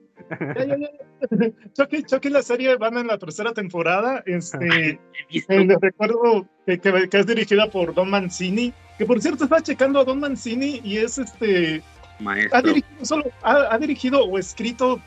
ya, 0.56 0.64
ya, 0.66 0.76
ya. 0.76 0.90
Chucky, 1.74 2.02
Chucky 2.04 2.28
la 2.30 2.42
serie 2.42 2.76
van 2.76 2.96
en 2.98 3.06
la 3.06 3.18
tercera 3.18 3.52
temporada. 3.52 4.22
Este, 4.26 4.90
eh, 5.30 5.76
recuerdo 5.80 6.46
que, 6.66 6.78
que- 6.78 7.08
que 7.08 7.18
es 7.18 7.26
dirigida 7.26 7.70
por 7.70 7.94
Don 7.94 8.10
Mancini. 8.10 8.72
Que 8.98 9.06
por 9.06 9.20
cierto, 9.20 9.44
estaba 9.44 9.60
checando 9.62 9.98
a 10.00 10.04
Don 10.04 10.20
Mancini 10.20 10.80
y 10.84 10.98
es 10.98 11.18
este. 11.18 11.82
Ha 12.20 12.22
maestro. 12.22 12.62
dirigido, 12.62 13.04
solo, 13.04 13.24
ha, 13.42 13.74
ha 13.74 13.78
dirigido 13.78 14.24
o 14.24 14.38
escrito 14.38 15.00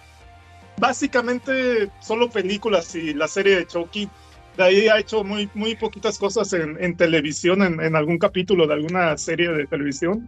básicamente 0.78 1.90
solo 2.02 2.30
películas 2.30 2.94
y 2.96 3.14
la 3.14 3.28
serie 3.28 3.58
de 3.58 3.68
Chucky. 3.68 4.10
De 4.58 4.64
ahí 4.64 4.88
ha 4.88 5.00
hecho 5.00 5.24
muy, 5.24 5.50
muy 5.54 5.76
poquitas 5.76 6.18
cosas 6.18 6.52
en, 6.54 6.78
en 6.84 6.96
televisión, 6.98 7.62
en, 7.62 7.80
en 7.80 7.96
algún 7.96 8.18
capítulo 8.18 8.68
de 8.68 8.74
alguna 8.74 9.18
serie 9.18 9.50
de 9.50 9.68
televisión. 9.68 10.28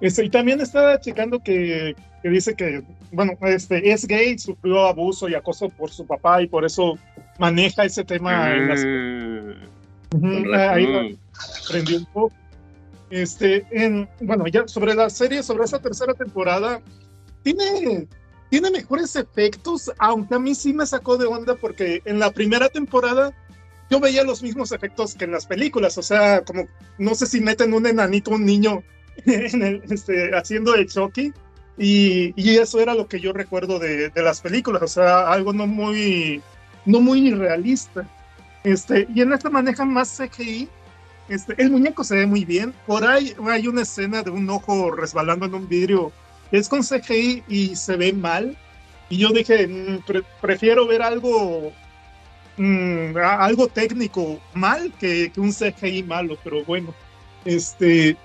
Este, 0.00 0.24
y 0.24 0.30
también 0.30 0.60
estaba 0.60 1.00
checando 1.00 1.40
que, 1.40 1.94
que 2.22 2.28
dice 2.28 2.54
que, 2.54 2.82
bueno, 3.12 3.32
este, 3.42 3.90
es 3.92 4.06
gay, 4.06 4.38
sufrió 4.38 4.86
abuso 4.86 5.28
y 5.28 5.34
acoso 5.34 5.68
por 5.68 5.90
su 5.90 6.06
papá 6.06 6.42
y 6.42 6.48
por 6.48 6.64
eso 6.64 6.98
maneja 7.38 7.84
ese 7.84 8.04
tema 8.04 8.52
en 8.52 8.68
las 8.68 8.84
Mm, 10.12 10.24
Ujú, 10.24 10.44
con 10.44 10.54
ahí 10.54 11.18
aprendí 11.64 11.94
un 11.94 12.04
poco. 12.06 12.34
Este, 13.12 13.66
en, 13.70 14.08
bueno, 14.22 14.46
ya 14.46 14.66
sobre 14.66 14.94
la 14.94 15.10
serie, 15.10 15.42
sobre 15.42 15.64
esa 15.64 15.78
tercera 15.78 16.14
temporada, 16.14 16.80
tiene, 17.42 18.08
tiene 18.48 18.70
mejores 18.70 19.14
efectos, 19.16 19.92
aunque 19.98 20.34
a 20.34 20.38
mí 20.38 20.54
sí 20.54 20.72
me 20.72 20.86
sacó 20.86 21.18
de 21.18 21.26
onda 21.26 21.54
porque 21.56 22.00
en 22.06 22.18
la 22.18 22.30
primera 22.30 22.70
temporada 22.70 23.34
yo 23.90 24.00
veía 24.00 24.24
los 24.24 24.42
mismos 24.42 24.72
efectos 24.72 25.14
que 25.14 25.26
en 25.26 25.32
las 25.32 25.44
películas, 25.44 25.98
o 25.98 26.02
sea, 26.02 26.42
como 26.42 26.66
no 26.96 27.14
sé 27.14 27.26
si 27.26 27.42
meten 27.42 27.74
un 27.74 27.86
enanito, 27.86 28.30
un 28.30 28.46
niño 28.46 28.82
en 29.26 29.62
el, 29.62 29.82
este, 29.90 30.34
haciendo 30.34 30.72
de 30.72 30.86
Chucky. 30.86 31.34
Y, 31.76 32.32
y 32.34 32.56
eso 32.56 32.80
era 32.80 32.94
lo 32.94 33.08
que 33.08 33.20
yo 33.20 33.34
recuerdo 33.34 33.78
de, 33.78 34.08
de 34.08 34.22
las 34.22 34.40
películas, 34.40 34.82
o 34.82 34.88
sea, 34.88 35.30
algo 35.30 35.52
no 35.52 35.66
muy, 35.66 36.40
no 36.86 37.02
muy 37.02 37.30
realista. 37.30 38.08
Este, 38.64 39.06
y 39.14 39.20
en 39.20 39.34
esta 39.34 39.50
manejan 39.50 39.92
más 39.92 40.18
CGI. 40.18 40.70
Este, 41.32 41.54
el 41.62 41.70
muñeco 41.70 42.04
se 42.04 42.16
ve 42.16 42.26
muy 42.26 42.44
bien. 42.44 42.74
Por 42.86 43.04
ahí 43.06 43.34
hay 43.48 43.66
una 43.66 43.82
escena 43.82 44.22
de 44.22 44.30
un 44.30 44.48
ojo 44.50 44.90
resbalando 44.90 45.46
en 45.46 45.54
un 45.54 45.66
vidrio. 45.68 46.12
Es 46.50 46.68
con 46.68 46.82
CGI 46.82 47.42
y 47.48 47.74
se 47.74 47.96
ve 47.96 48.12
mal. 48.12 48.54
Y 49.08 49.16
yo 49.16 49.30
dije, 49.30 49.66
"Mm, 49.66 50.02
pre- 50.06 50.22
prefiero 50.42 50.86
ver 50.86 51.00
algo, 51.02 51.72
mm, 52.58 53.16
a- 53.16 53.44
algo 53.44 53.66
técnico 53.68 54.38
mal 54.52 54.92
que, 55.00 55.30
que 55.32 55.40
un 55.40 55.52
CGI 55.52 56.02
malo, 56.02 56.36
pero 56.44 56.62
bueno. 56.64 56.94
Este, 57.46 58.16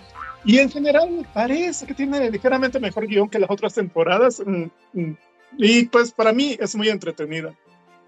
y 0.43 0.57
en 0.59 0.69
general 0.69 1.25
parece 1.33 1.85
que 1.87 1.93
tiene 1.93 2.29
ligeramente 2.29 2.79
mejor 2.79 3.07
guion 3.07 3.29
que 3.29 3.39
las 3.39 3.49
otras 3.49 3.73
temporadas. 3.73 4.41
mm, 4.45 4.65
mm, 4.93 5.15
Y 5.57 5.85
pues 5.85 6.11
para 6.11 6.33
mí 6.33 6.57
es 6.59 6.75
muy 6.75 6.89
entretenida. 6.89 7.53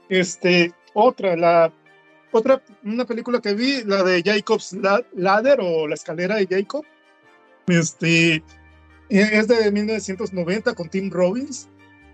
Este, 0.10 0.74
otra, 0.94 1.38
la 1.38 1.72
otra, 2.32 2.62
una 2.84 3.06
película 3.06 3.40
que 3.42 3.54
vi, 3.54 3.84
la 3.84 4.04
de 4.04 4.22
Jacob's 4.24 4.74
La- 4.74 5.04
Ladder 5.16 5.60
o 5.62 5.88
La 5.88 5.96
escalera 5.96 6.36
de 6.36 6.48
Jacob. 6.48 6.86
Este, 7.68 8.36
eh, 8.36 8.44
es 9.10 9.48
de 9.48 9.72
1990 9.72 10.74
con 10.74 10.90
Tim 10.90 11.10
Robbins. 11.12 11.68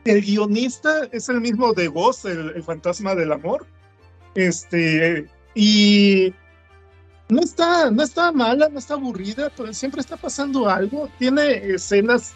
El 0.03 0.21
guionista 0.21 1.07
es 1.11 1.29
el 1.29 1.41
mismo 1.41 1.73
de 1.73 1.87
Ghost, 1.87 2.25
el, 2.25 2.51
el 2.55 2.63
fantasma 2.63 3.15
del 3.15 3.31
amor. 3.31 3.65
Este, 4.35 5.27
y 5.53 6.33
no 7.29 7.41
está, 7.41 7.89
no 7.89 8.03
está 8.03 8.31
mala, 8.31 8.69
no 8.69 8.79
está 8.79 8.93
aburrida, 8.95 9.51
pero 9.55 9.73
siempre 9.73 10.01
está 10.01 10.17
pasando 10.17 10.69
algo. 10.69 11.09
Tiene 11.17 11.73
escenas 11.73 12.33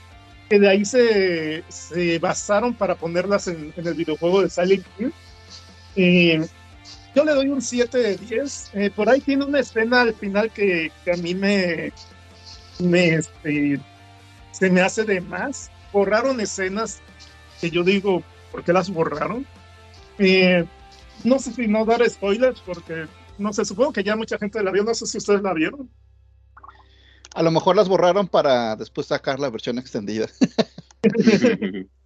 que 0.49 0.59
de 0.59 0.67
ahí 0.67 0.83
se, 0.85 1.63
se 1.67 2.17
basaron 2.17 2.73
para 2.73 2.95
ponerlas 2.95 3.47
en, 3.47 3.71
en 3.77 3.87
el 3.87 3.93
videojuego 3.93 4.41
de 4.41 4.49
Silent 4.49 4.85
Hill. 4.97 5.13
Eh, 5.95 6.47
yo 7.15 7.23
le 7.23 7.33
doy 7.33 7.49
un 7.49 7.61
7 7.61 7.97
de 7.97 8.17
10. 8.17 8.71
Eh, 8.73 8.91
por 8.95 9.09
ahí 9.09 9.21
tiene 9.21 9.45
una 9.45 9.59
escena 9.59 10.01
al 10.01 10.13
final 10.13 10.51
que, 10.51 10.91
que 11.03 11.11
a 11.11 11.17
mí 11.17 11.33
me, 11.35 11.91
me 12.79 13.15
este, 13.15 13.79
se 14.51 14.69
me 14.69 14.81
hace 14.81 15.03
de 15.03 15.21
más. 15.21 15.71
Borraron 15.91 16.39
escenas 16.39 17.01
que 17.59 17.69
yo 17.69 17.83
digo, 17.83 18.23
¿por 18.51 18.63
qué 18.63 18.73
las 18.73 18.89
borraron? 18.89 19.45
Eh, 20.17 20.65
no 21.23 21.39
sé 21.39 21.51
si 21.53 21.67
no 21.67 21.85
dar 21.85 22.07
spoilers 22.09 22.61
porque 22.61 23.07
no 23.39 23.53
sé, 23.53 23.65
supongo 23.65 23.93
que 23.93 24.03
ya 24.03 24.15
mucha 24.15 24.37
gente 24.37 24.61
la 24.61 24.71
vio, 24.71 24.83
no 24.83 24.93
sé 24.93 25.05
si 25.05 25.17
ustedes 25.17 25.41
la 25.41 25.53
vieron. 25.53 25.89
A 27.33 27.41
lo 27.41 27.51
mejor 27.51 27.75
las 27.75 27.87
borraron 27.87 28.27
para 28.27 28.75
después 28.75 29.07
sacar 29.07 29.39
la 29.39 29.49
versión 29.49 29.79
extendida. 29.79 30.27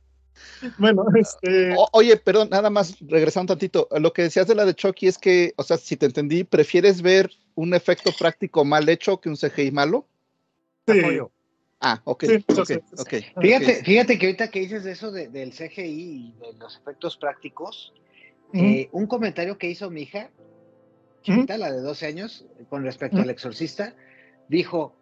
Bueno, 0.78 1.06
este, 1.16 1.74
O- 1.78 1.90
oye, 1.94 2.18
perdón, 2.18 2.50
nada 2.50 2.70
más 2.70 2.98
regresando 3.00 3.54
un 3.54 3.58
tantito. 3.60 3.88
Lo 4.00 4.14
que 4.14 4.24
decías 4.24 4.48
de 4.48 4.56
la 4.56 4.66
de 4.66 4.74
Chucky 4.76 5.08
es 5.08 5.18
que, 5.18 5.54
o 5.58 5.64
sea, 5.64 5.78
si 5.78 5.98
te 5.98 6.06
entendí, 6.06 6.44
¿prefieres 6.44 7.02
ver 7.02 7.32
un 7.56 7.74
efecto 7.74 8.12
práctico 8.18 8.66
mal 8.66 8.88
hecho 8.90 9.20
que 9.20 9.30
un 9.30 9.38
CGI 9.38 9.72
malo? 9.72 10.08
sí, 10.88 11.00
Apoyo. 11.00 11.32
Ah, 11.80 12.02
ok, 12.06 12.24
Sí, 12.24 12.36
ok, 12.36 12.44
muchas 12.48 12.68
veces. 12.70 13.00
ok. 13.00 13.42
Fíjate, 13.42 13.84
fíjate 13.84 14.18
que 14.20 14.26
ahorita 14.28 14.50
que 14.50 14.60
dices 14.62 14.84
de 14.86 14.92
eso 14.94 15.12
de- 15.12 15.28
del 15.28 15.52
CGI 15.52 15.84
y 15.84 16.32
de 16.40 16.54
los 16.54 16.78
efectos 16.78 17.18
prácticos, 17.18 17.94
eh, 18.54 18.88
un 18.92 19.08
comentario 19.08 19.58
que 19.58 19.70
hizo 19.70 19.90
mi 19.90 20.04
hija, 20.04 20.30
chiquita, 21.24 21.58
la 21.58 21.72
de 21.72 21.82
12 21.82 22.06
años, 22.06 22.46
con 22.70 22.84
respecto 22.84 23.18
al 23.18 23.30
exorcista, 23.30 23.96
dijo, 24.48 24.96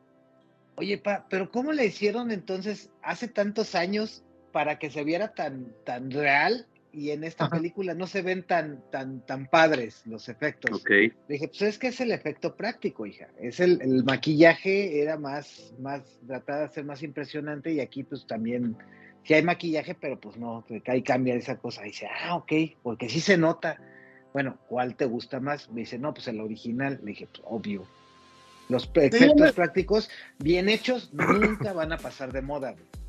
oye, 0.75 0.97
pa, 0.97 1.27
pero 1.29 1.51
¿cómo 1.51 1.71
le 1.71 1.85
hicieron 1.85 2.31
entonces 2.31 2.89
hace 3.01 3.27
tantos 3.27 3.75
años 3.75 4.23
para 4.51 4.79
que 4.79 4.89
se 4.89 5.03
viera 5.03 5.33
tan, 5.33 5.73
tan 5.85 6.11
real 6.11 6.67
y 6.93 7.11
en 7.11 7.23
esta 7.23 7.45
Ajá. 7.45 7.55
película 7.57 7.93
no 7.93 8.05
se 8.05 8.21
ven 8.21 8.43
tan, 8.43 8.81
tan, 8.91 9.25
tan 9.25 9.47
padres 9.47 10.01
los 10.05 10.27
efectos. 10.27 10.81
Ok. 10.81 10.89
Le 10.89 11.13
dije, 11.27 11.47
pues 11.47 11.61
es 11.61 11.79
que 11.79 11.87
es 11.87 12.01
el 12.01 12.11
efecto 12.11 12.55
práctico, 12.55 13.05
hija. 13.05 13.27
Es 13.39 13.59
el, 13.59 13.81
el 13.81 14.03
maquillaje 14.03 15.01
era 15.01 15.17
más, 15.17 15.73
más, 15.79 16.01
trataba 16.27 16.61
de 16.61 16.69
ser 16.69 16.83
más 16.83 17.01
impresionante 17.03 17.71
y 17.71 17.79
aquí 17.79 18.03
pues 18.03 18.27
también, 18.27 18.75
sí 19.23 19.33
hay 19.33 19.43
maquillaje, 19.43 19.95
pero 19.95 20.19
pues 20.19 20.35
no, 20.37 20.65
que 20.67 20.81
ahí 20.91 21.01
cambia 21.01 21.35
esa 21.35 21.57
cosa. 21.57 21.83
Y 21.83 21.89
dice, 21.89 22.07
ah, 22.23 22.35
ok, 22.35 22.51
porque 22.83 23.07
sí 23.07 23.21
se 23.21 23.37
nota. 23.37 23.77
Bueno, 24.33 24.57
¿cuál 24.67 24.95
te 24.95 25.05
gusta 25.05 25.39
más? 25.39 25.69
Me 25.71 25.81
dice, 25.81 25.97
no, 25.97 26.13
pues 26.13 26.27
el 26.27 26.41
original. 26.41 26.99
Le 27.03 27.11
dije, 27.11 27.27
pues 27.31 27.41
obvio. 27.45 27.85
Los 28.69 28.89
efectos 28.95 29.51
prácticos 29.51 30.09
bien 30.39 30.69
hechos 30.69 31.13
nunca 31.13 31.73
van 31.73 31.91
a 31.91 31.97
pasar 31.97 32.31
de 32.31 32.41
moda. 32.41 32.71
güey. 32.71 33.00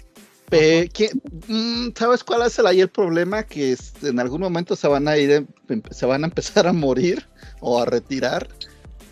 Pe- 0.53 0.91
¿qué- 0.93 1.11
mm, 1.49 1.93
¿Sabes 1.97 2.23
cuál 2.23 2.43
es 2.47 2.59
el, 2.59 2.67
ahí 2.67 2.83
el 2.83 2.91
problema? 2.91 3.43
Que 3.43 3.73
este, 3.73 4.09
en 4.09 4.21
algún 4.21 4.43
momento 4.43 4.77
se 4.77 4.87
van 4.87 5.09
a 5.09 5.17
ir, 5.17 5.31
em- 5.31 5.47
em- 5.71 5.83
se 5.91 6.05
van 6.05 6.25
a 6.25 6.27
empezar 6.27 6.67
a 6.67 6.75
morir 6.75 7.27
o 7.61 7.81
a 7.81 7.87
retirar 7.87 8.47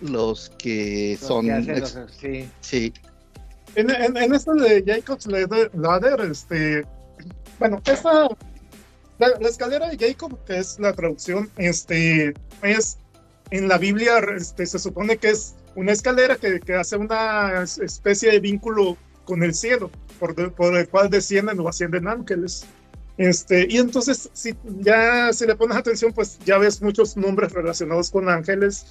los 0.03 0.51
que 0.59 1.17
Los 1.19 1.27
son, 1.27 1.47
que 1.47 1.53
hacen 1.53 1.77
ex- 1.79 1.95
los- 1.95 2.11
sí. 2.21 2.49
sí, 2.61 2.93
En, 3.75 3.89
en, 3.89 4.17
en 4.19 4.35
esto 4.35 4.53
de 4.53 4.85
Jacob's 4.87 5.27
Ladder, 5.27 6.21
este, 6.31 6.85
bueno, 7.59 7.81
esta, 7.87 8.29
la, 9.19 9.29
la 9.41 9.49
escalera 9.49 9.89
de 9.89 9.97
Jacob, 9.97 10.39
que 10.45 10.59
es 10.59 10.79
la 10.79 10.93
traducción, 10.93 11.49
este, 11.57 12.35
es 12.63 12.99
en 13.51 13.67
la 13.67 13.79
Biblia, 13.79 14.19
este, 14.37 14.67
se 14.67 14.79
supone 14.79 15.17
que 15.17 15.31
es 15.31 15.55
una 15.75 15.93
escalera 15.93 16.37
que, 16.37 16.61
que 16.61 16.75
hace 16.75 16.97
una 16.97 17.63
es- 17.63 17.79
especie 17.79 18.31
de 18.33 18.41
vínculo 18.41 18.99
con 19.25 19.43
el 19.43 19.55
cielo, 19.55 19.91
por, 20.21 20.35
de- 20.37 20.51
por 20.51 20.77
el 20.77 20.89
cual 20.89 21.11
descienden 21.11 21.59
o 21.59 21.69
ascienden 21.69 22.07
ángeles. 22.07 22.65
Este, 23.17 23.67
y 23.69 23.79
entonces, 23.79 24.31
si 24.33 24.55
ya 24.79 25.33
si 25.33 25.47
le 25.47 25.57
pones 25.57 25.77
atención, 25.77 26.13
pues 26.13 26.39
ya 26.45 26.59
ves 26.59 26.81
muchos 26.81 27.17
nombres 27.17 27.53
relacionados 27.53 28.11
con 28.11 28.29
ángeles. 28.29 28.87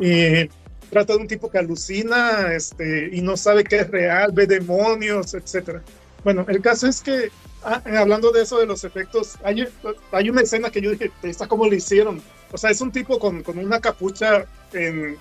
Y 0.00 0.48
trata 0.90 1.14
de 1.14 1.18
un 1.20 1.26
tipo 1.26 1.50
que 1.50 1.58
alucina 1.58 2.52
este, 2.54 3.08
y 3.12 3.20
no 3.22 3.36
sabe 3.36 3.64
qué 3.64 3.76
es 3.80 3.90
real, 3.90 4.32
ve 4.32 4.46
demonios, 4.46 5.34
etcétera. 5.34 5.82
Bueno, 6.24 6.44
el 6.48 6.60
caso 6.60 6.86
es 6.86 7.00
que, 7.00 7.30
ah, 7.64 7.82
hablando 7.98 8.30
de 8.30 8.42
eso, 8.42 8.58
de 8.58 8.66
los 8.66 8.84
efectos, 8.84 9.36
hay, 9.42 9.66
hay 10.12 10.30
una 10.30 10.42
escena 10.42 10.70
que 10.70 10.80
yo 10.80 10.90
dije, 10.92 11.10
¿esta 11.22 11.48
cómo 11.48 11.66
lo 11.66 11.74
hicieron? 11.74 12.22
O 12.52 12.58
sea, 12.58 12.70
es 12.70 12.80
un 12.80 12.92
tipo 12.92 13.18
con, 13.18 13.42
con 13.42 13.58
una 13.58 13.80
capucha 13.80 14.44
en, 14.72 15.16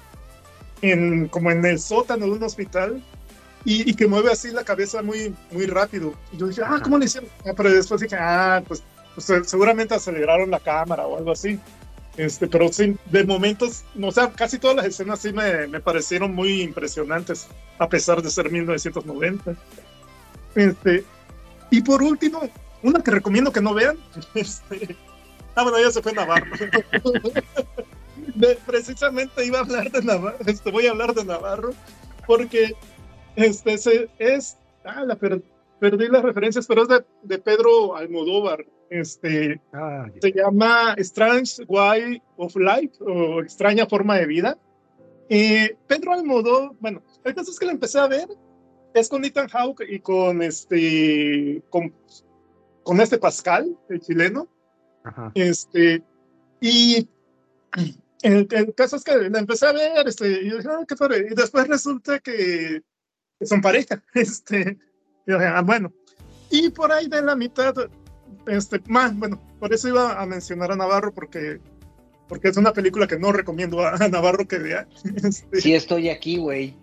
en, 0.82 1.28
como 1.30 1.50
en 1.52 1.66
el 1.66 1.80
sótano 1.80 2.26
de 2.26 2.32
un 2.34 2.44
hospital 2.44 3.04
y, 3.66 3.90
y 3.90 3.94
que 3.94 4.08
mueve 4.08 4.32
así 4.32 4.52
la 4.52 4.64
cabeza 4.64 5.02
muy, 5.02 5.36
muy 5.52 5.66
rápido. 5.68 6.14
Y 6.32 6.38
yo 6.38 6.48
dije, 6.48 6.62
ah. 6.66 6.80
¿cómo 6.84 6.98
lo 6.98 7.06
hicieron? 7.06 7.30
Ah, 7.46 7.54
pero 7.56 7.72
después 7.72 8.02
dije, 8.02 8.16
ah, 8.20 8.64
pues, 8.68 8.84
pues, 9.16 9.30
eh, 9.30 9.42
seguramente 9.46 9.94
aceleraron 9.94 10.50
la 10.52 10.60
cámara 10.60 11.06
o 11.06 11.18
algo 11.18 11.32
así. 11.32 11.60
Este, 12.18 12.48
pero 12.48 12.72
sí, 12.72 12.98
de 13.06 13.24
momentos, 13.24 13.84
o 14.02 14.12
sea, 14.12 14.32
casi 14.32 14.60
todas 14.60 14.76
las 14.76 14.86
escenas 14.86 15.20
sí 15.20 15.32
me, 15.32 15.68
me 15.68 15.80
parecieron 15.80 16.36
muy 16.36 16.62
impresionantes, 16.62 17.48
a 17.80 17.88
pesar 17.88 18.22
de 18.22 18.30
ser 18.30 18.52
1990. 18.52 19.56
Este, 20.56 21.06
y 21.70 21.82
por 21.82 22.04
último, 22.04 22.42
una 22.84 23.02
que 23.02 23.12
recomiendo 23.12 23.52
que 23.52 23.62
no 23.62 23.74
vean, 23.74 23.98
este, 24.36 24.96
ah, 25.56 25.64
bueno, 25.64 25.80
ya 25.80 25.92
se 25.92 26.02
fue 26.02 26.14
Navarro. 26.14 26.52
De- 28.36 28.58
precisamente 28.66 29.46
iba 29.46 29.60
a 29.60 29.62
hablar 29.62 29.90
de 29.92 30.02
Navarro, 30.04 30.38
este, 30.46 30.70
voy 30.70 30.88
a 30.88 30.92
hablar 30.92 31.14
de 31.14 31.24
Navarro, 31.24 31.74
porque 32.28 32.76
este 33.36 33.78
se, 33.78 34.10
es, 34.20 34.58
ah, 34.84 35.04
la 35.06 35.16
per- 35.16 35.44
perdí 35.80 36.08
las 36.08 36.24
referencias, 36.24 36.68
pero 36.68 36.84
es 36.84 36.88
de, 36.90 37.04
de 37.24 37.38
Pedro 37.40 37.96
Almodóvar. 37.96 38.66
Este, 38.90 39.62
Ah, 39.72 40.08
se 40.22 40.32
llama 40.34 40.94
Strange 40.98 41.64
Way 41.68 42.22
of 42.38 42.56
Life 42.58 42.96
o 43.00 43.42
Extraña 43.42 43.86
Forma 43.88 44.18
de 44.18 44.26
Vida. 44.26 44.58
Eh, 45.30 45.78
Pedro 45.88 46.12
Almodóvar, 46.14 46.72
bueno, 46.80 47.02
el 47.24 47.34
caso 47.34 47.52
es 47.52 47.58
que 47.60 47.66
la 47.66 47.72
empecé 47.72 48.00
a 48.00 48.08
ver, 48.08 48.28
es 48.94 49.08
con 49.08 49.24
Ethan 49.24 49.48
Hawke 49.48 49.86
y 49.90 50.00
con 50.02 50.42
este, 50.42 51.64
con, 51.70 51.94
con 52.84 53.00
este 53.00 53.18
Pascal, 53.18 53.78
el 53.90 54.02
chileno. 54.02 54.50
ajá. 55.06 55.32
Este, 55.36 56.04
y 56.60 57.08
el, 58.24 58.48
el 58.52 58.74
caso 58.76 58.98
es 58.98 59.04
que 59.06 59.16
la 59.30 59.40
empecé 59.40 59.68
a 59.68 59.72
ver, 59.72 60.06
este, 60.06 60.44
y 60.44 60.50
yo 60.50 60.58
"Ah, 60.70 60.84
qué 60.86 60.96
padre", 60.98 61.28
Y 61.32 61.34
después 61.34 61.66
resulta 61.70 62.20
que, 62.20 62.82
que 63.42 63.48
son 63.48 63.60
pareja. 63.62 64.02
Este, 64.14 64.78
y 65.28 65.32
"Ah, 65.34 65.62
bueno. 65.66 65.92
Y 66.52 66.70
por 66.70 66.92
ahí 66.92 67.08
de 67.08 67.22
la 67.24 67.36
mitad, 67.36 67.74
este, 68.46 68.80
más, 68.88 69.18
bueno, 69.18 69.42
por 69.60 69.74
eso 69.74 69.88
iba 69.88 70.22
a 70.22 70.26
mencionar 70.28 70.72
a 70.72 70.76
Navarro, 70.76 71.12
porque, 71.14 71.60
porque 72.28 72.50
es 72.50 72.58
una 72.58 72.72
película 72.72 73.08
que 73.08 73.18
no 73.18 73.32
recomiendo 73.32 73.82
a, 73.82 73.96
a 73.96 74.08
Navarro 74.10 74.48
que 74.48 74.60
vea. 74.60 74.88
Este, 75.24 75.60
Sí 75.62 75.74
estoy 75.74 76.10
aquí, 76.10 76.38
güey. 76.38 76.76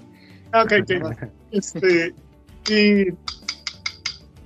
ah, 0.53 0.65
ok, 0.65 0.73
ok. 1.05 1.17
Este, 1.53 2.15
y, 2.69 3.09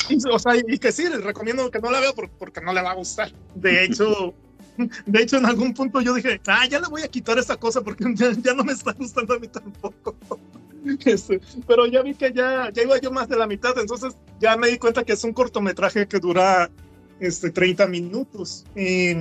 y, 0.08 0.18
o 0.30 0.38
sea, 0.38 0.52
y 0.56 0.78
que 0.78 0.92
sí, 0.92 1.08
les 1.08 1.24
recomiendo 1.24 1.70
que 1.70 1.80
no 1.80 1.90
la 1.90 1.98
vea 2.00 2.12
por- 2.12 2.30
porque 2.30 2.60
no 2.60 2.72
le 2.74 2.82
va 2.82 2.90
a 2.92 2.94
gustar. 2.94 3.32
De 3.54 3.84
hecho, 3.84 4.34
de 5.06 5.22
hecho, 5.22 5.36
en 5.38 5.46
algún 5.46 5.72
punto 5.74 6.00
yo 6.00 6.14
dije, 6.14 6.40
ah, 6.46 6.66
ya 6.68 6.78
le 6.80 6.88
voy 6.88 7.02
a 7.02 7.08
quitar 7.08 7.38
esa 7.38 7.56
cosa 7.56 7.80
porque 7.82 8.04
ya, 8.14 8.32
ya 8.32 8.54
no 8.54 8.64
me 8.64 8.72
está 8.72 8.92
gustando 8.92 9.34
a 9.34 9.38
mí 9.38 9.48
tampoco. 9.48 10.14
Este, 11.04 11.40
pero 11.66 11.86
ya 11.86 12.02
vi 12.02 12.14
que 12.14 12.32
ya, 12.32 12.70
ya 12.72 12.82
iba 12.82 12.98
yo 13.00 13.10
más 13.10 13.28
de 13.28 13.36
la 13.36 13.46
mitad, 13.46 13.78
entonces 13.78 14.16
ya 14.40 14.56
me 14.56 14.68
di 14.68 14.78
cuenta 14.78 15.04
que 15.04 15.12
es 15.12 15.24
un 15.24 15.32
cortometraje 15.32 16.06
que 16.08 16.18
dura 16.18 16.70
este, 17.20 17.50
30 17.50 17.86
minutos. 17.86 18.64
Y, 18.74 19.16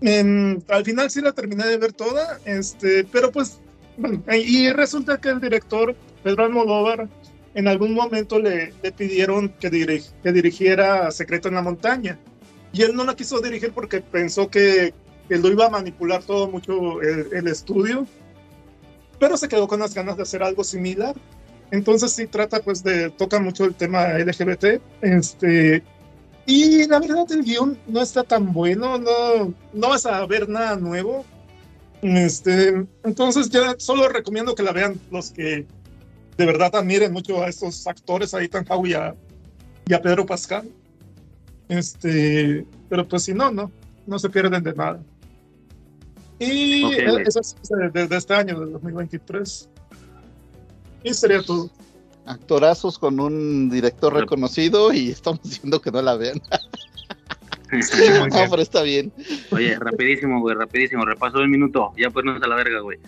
en- 0.00 0.62
al 0.68 0.84
final 0.84 1.10
sí 1.10 1.20
la 1.20 1.32
terminé 1.32 1.66
de 1.66 1.76
ver 1.76 1.92
toda, 1.92 2.38
este, 2.44 3.04
pero 3.04 3.30
pues, 3.30 3.60
bueno, 3.96 4.22
y 4.34 4.70
resulta 4.72 5.18
que 5.20 5.28
el 5.30 5.40
director, 5.40 5.94
Pedro 6.22 6.44
Almodóvar, 6.44 7.08
en 7.54 7.68
algún 7.68 7.94
momento 7.94 8.38
le, 8.38 8.72
le 8.82 8.92
pidieron 8.92 9.50
que, 9.60 9.70
diri- 9.70 10.10
que 10.22 10.32
dirigiera 10.32 11.10
Secreto 11.10 11.48
en 11.48 11.54
la 11.54 11.62
Montaña. 11.62 12.18
Y 12.72 12.82
él 12.82 12.94
no 12.96 13.04
la 13.04 13.14
quiso 13.14 13.40
dirigir 13.40 13.72
porque 13.72 14.00
pensó 14.00 14.48
que, 14.48 14.94
que 15.28 15.36
lo 15.36 15.48
iba 15.50 15.66
a 15.66 15.70
manipular 15.70 16.22
todo 16.22 16.48
mucho 16.48 17.02
el, 17.02 17.26
el 17.32 17.46
estudio, 17.48 18.06
pero 19.22 19.36
se 19.36 19.46
quedó 19.46 19.68
con 19.68 19.78
las 19.78 19.94
ganas 19.94 20.16
de 20.16 20.24
hacer 20.24 20.42
algo 20.42 20.64
similar. 20.64 21.14
Entonces 21.70 22.10
sí 22.10 22.26
trata 22.26 22.58
pues 22.58 22.82
de, 22.82 23.08
toca 23.08 23.38
mucho 23.38 23.64
el 23.64 23.72
tema 23.72 24.18
LGBT, 24.18 24.82
este, 25.00 25.84
y 26.44 26.88
la 26.88 26.98
verdad 26.98 27.30
el 27.30 27.44
guion 27.44 27.78
no 27.86 28.02
está 28.02 28.24
tan 28.24 28.52
bueno, 28.52 28.98
no, 28.98 29.54
no 29.72 29.88
vas 29.88 30.06
a 30.06 30.26
ver 30.26 30.48
nada 30.48 30.74
nuevo. 30.74 31.24
Este, 32.02 32.84
entonces 33.04 33.48
ya 33.48 33.76
solo 33.78 34.08
recomiendo 34.08 34.56
que 34.56 34.64
la 34.64 34.72
vean 34.72 35.00
los 35.12 35.30
que 35.30 35.68
de 36.36 36.44
verdad 36.44 36.74
admiren 36.74 37.12
mucho 37.12 37.44
a 37.44 37.48
estos 37.48 37.86
actores, 37.86 38.34
a 38.34 38.42
Ethan 38.42 38.64
Hawke 38.64 38.88
y 38.88 38.94
a, 38.94 39.14
y 39.86 39.94
a 39.94 40.02
Pedro 40.02 40.26
Pascal. 40.26 40.68
Este, 41.68 42.66
pero 42.88 43.06
pues 43.06 43.22
si 43.22 43.34
no, 43.34 43.52
no, 43.52 43.70
no 44.04 44.18
se 44.18 44.28
pierden 44.28 44.64
de 44.64 44.74
nada. 44.74 45.00
Y 46.42 46.84
Ok, 46.84 46.92
eh, 46.92 47.10
güey. 47.10 47.24
eso 47.26 47.40
es 47.40 47.56
de, 47.68 47.90
de- 47.90 48.08
de 48.08 48.16
este 48.16 48.34
año, 48.34 48.58
del 48.60 48.72
2023. 48.72 49.68
Y 51.04 51.14
sería 51.14 51.42
todo. 51.42 51.70
actorazos 52.26 52.98
con 52.98 53.18
un 53.20 53.68
director 53.70 54.14
reconocido 54.14 54.92
y 54.92 55.10
estamos 55.10 55.42
diciendo 55.42 55.80
que 55.80 55.90
no 55.90 56.02
la 56.02 56.16
vean. 56.16 56.40
muy 57.72 57.80
No, 58.30 58.50
pero 58.50 58.62
está 58.62 58.82
bien. 58.82 59.12
Oye, 59.50 59.78
rapidísimo, 59.78 60.40
güey, 60.40 60.54
rapidísimo. 60.54 61.04
Repaso 61.04 61.38
el 61.40 61.48
minuto. 61.48 61.92
Ya 61.96 62.10
pues 62.10 62.24
a 62.26 62.46
la 62.46 62.54
verga, 62.54 62.80
güey. 62.80 62.98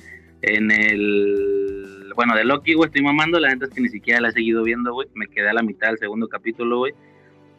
En 0.42 0.70
el. 0.70 2.12
Bueno, 2.16 2.34
de 2.36 2.44
Loki, 2.44 2.74
güey, 2.74 2.88
estoy 2.88 3.02
mamando. 3.02 3.38
La 3.40 3.48
neta 3.50 3.66
es 3.66 3.70
que 3.72 3.80
ni 3.80 3.88
siquiera 3.88 4.20
la 4.20 4.28
he 4.28 4.32
seguido 4.32 4.62
viendo, 4.62 4.92
güey. 4.92 5.08
Me 5.14 5.26
quedé 5.28 5.48
a 5.50 5.52
la 5.54 5.62
mitad 5.62 5.88
del 5.88 5.98
segundo 5.98 6.28
capítulo, 6.28 6.78
güey. 6.78 6.94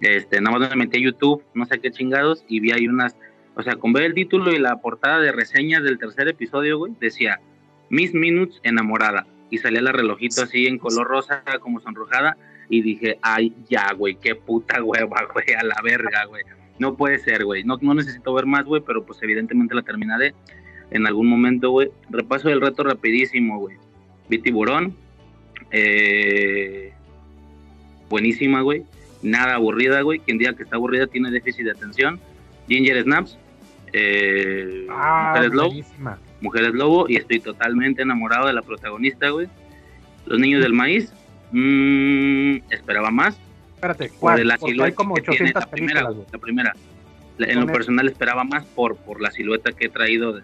Este, 0.01 0.41
nada 0.41 0.57
más 0.57 0.69
me 0.69 0.75
metí 0.75 0.97
a 0.97 1.01
YouTube, 1.01 1.41
no 1.53 1.65
sé 1.65 1.79
qué 1.79 1.89
chingados, 1.91 2.43
y 2.47 2.59
vi 2.59 2.71
ahí 2.71 2.87
unas. 2.87 3.15
O 3.55 3.63
sea, 3.63 3.75
con 3.75 3.93
ver 3.93 4.03
el 4.03 4.13
título 4.13 4.51
y 4.51 4.59
la 4.59 4.77
portada 4.77 5.19
de 5.19 5.31
reseñas 5.31 5.83
del 5.83 5.97
tercer 5.97 6.27
episodio, 6.27 6.77
güey, 6.77 6.93
decía 6.99 7.39
Miss 7.89 8.13
Minutes 8.13 8.59
enamorada. 8.63 9.25
Y 9.49 9.59
salía 9.59 9.79
el 9.79 9.87
relojito 9.87 10.43
así 10.43 10.67
en 10.67 10.77
color 10.77 11.07
rosa, 11.07 11.43
como 11.61 11.79
sonrojada. 11.79 12.35
Y 12.69 12.81
dije, 12.81 13.17
ay, 13.21 13.53
ya, 13.69 13.93
güey, 13.93 14.15
qué 14.15 14.35
puta 14.35 14.83
hueva, 14.83 15.27
güey, 15.33 15.53
a 15.57 15.63
la 15.63 15.75
verga, 15.83 16.25
güey. 16.25 16.43
No 16.79 16.95
puede 16.95 17.19
ser, 17.19 17.45
güey. 17.45 17.63
No, 17.63 17.77
no 17.81 17.93
necesito 17.93 18.33
ver 18.33 18.45
más, 18.45 18.65
güey, 18.65 18.81
pero 18.85 19.05
pues 19.05 19.21
evidentemente 19.23 19.75
la 19.75 19.83
terminaré 19.83 20.33
en 20.91 21.07
algún 21.07 21.27
momento, 21.27 21.71
güey. 21.71 21.91
Repaso 22.09 22.49
el 22.49 22.61
reto 22.61 22.83
rapidísimo, 22.83 23.59
güey. 23.59 23.77
Vi 24.29 24.39
tiburón. 24.39 24.95
Eh, 25.71 26.91
buenísima, 28.09 28.61
güey. 28.61 28.83
Nada 29.21 29.55
aburrida, 29.55 30.01
güey. 30.01 30.19
Quien 30.19 30.37
diga 30.37 30.53
que 30.53 30.63
está 30.63 30.75
aburrida 30.75 31.07
tiene 31.07 31.31
déficit 31.31 31.65
de 31.65 31.71
atención. 31.71 32.19
Ginger 32.67 33.03
Snaps. 33.03 33.37
Eh, 33.97 34.87
Ah, 34.89 35.31
Mujeres 35.33 35.53
Lobo. 35.55 35.67
buenísima. 35.69 36.19
Mujeres 36.41 36.73
Lobo. 36.73 37.05
Y 37.07 37.15
estoy 37.15 37.39
totalmente 37.39 38.01
enamorado 38.01 38.47
de 38.47 38.53
la 38.53 38.61
protagonista, 38.61 39.29
güey. 39.29 39.47
Los 40.25 40.39
niños 40.39 40.61
del 40.61 40.73
maíz. 40.73 41.13
mm, 41.51 42.57
esperaba 42.71 43.11
más. 43.11 43.37
Espérate, 43.75 44.09
¿cuál? 44.19 44.45
la 44.47 44.57
Porque 44.57 44.71
silueta 44.73 44.87
hay 44.89 44.93
como 44.95 45.15
que 45.15 45.21
tiene 45.21 45.35
800 45.35 45.63
la 45.63 45.69
primera, 45.71 46.01
películas, 46.03 46.31
la 46.33 46.39
primera. 46.39 46.73
En 47.39 47.59
lo 47.61 47.67
personal 47.67 48.07
esperaba 48.07 48.43
más 48.43 48.65
por, 48.65 48.95
por 48.97 49.21
la 49.21 49.29
silueta 49.31 49.71
que 49.71 49.85
he 49.85 49.89
traído 49.89 50.41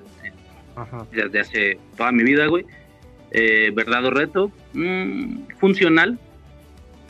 desde, 1.09 1.39
hace 1.39 1.79
toda 1.97 2.11
mi 2.11 2.23
vida, 2.23 2.45
güey. 2.47 2.65
Eh, 3.31 3.71
verdad 3.73 4.05
o 4.05 4.11
reto, 4.11 4.51
mm, 4.73 5.47
funcional. 5.59 6.17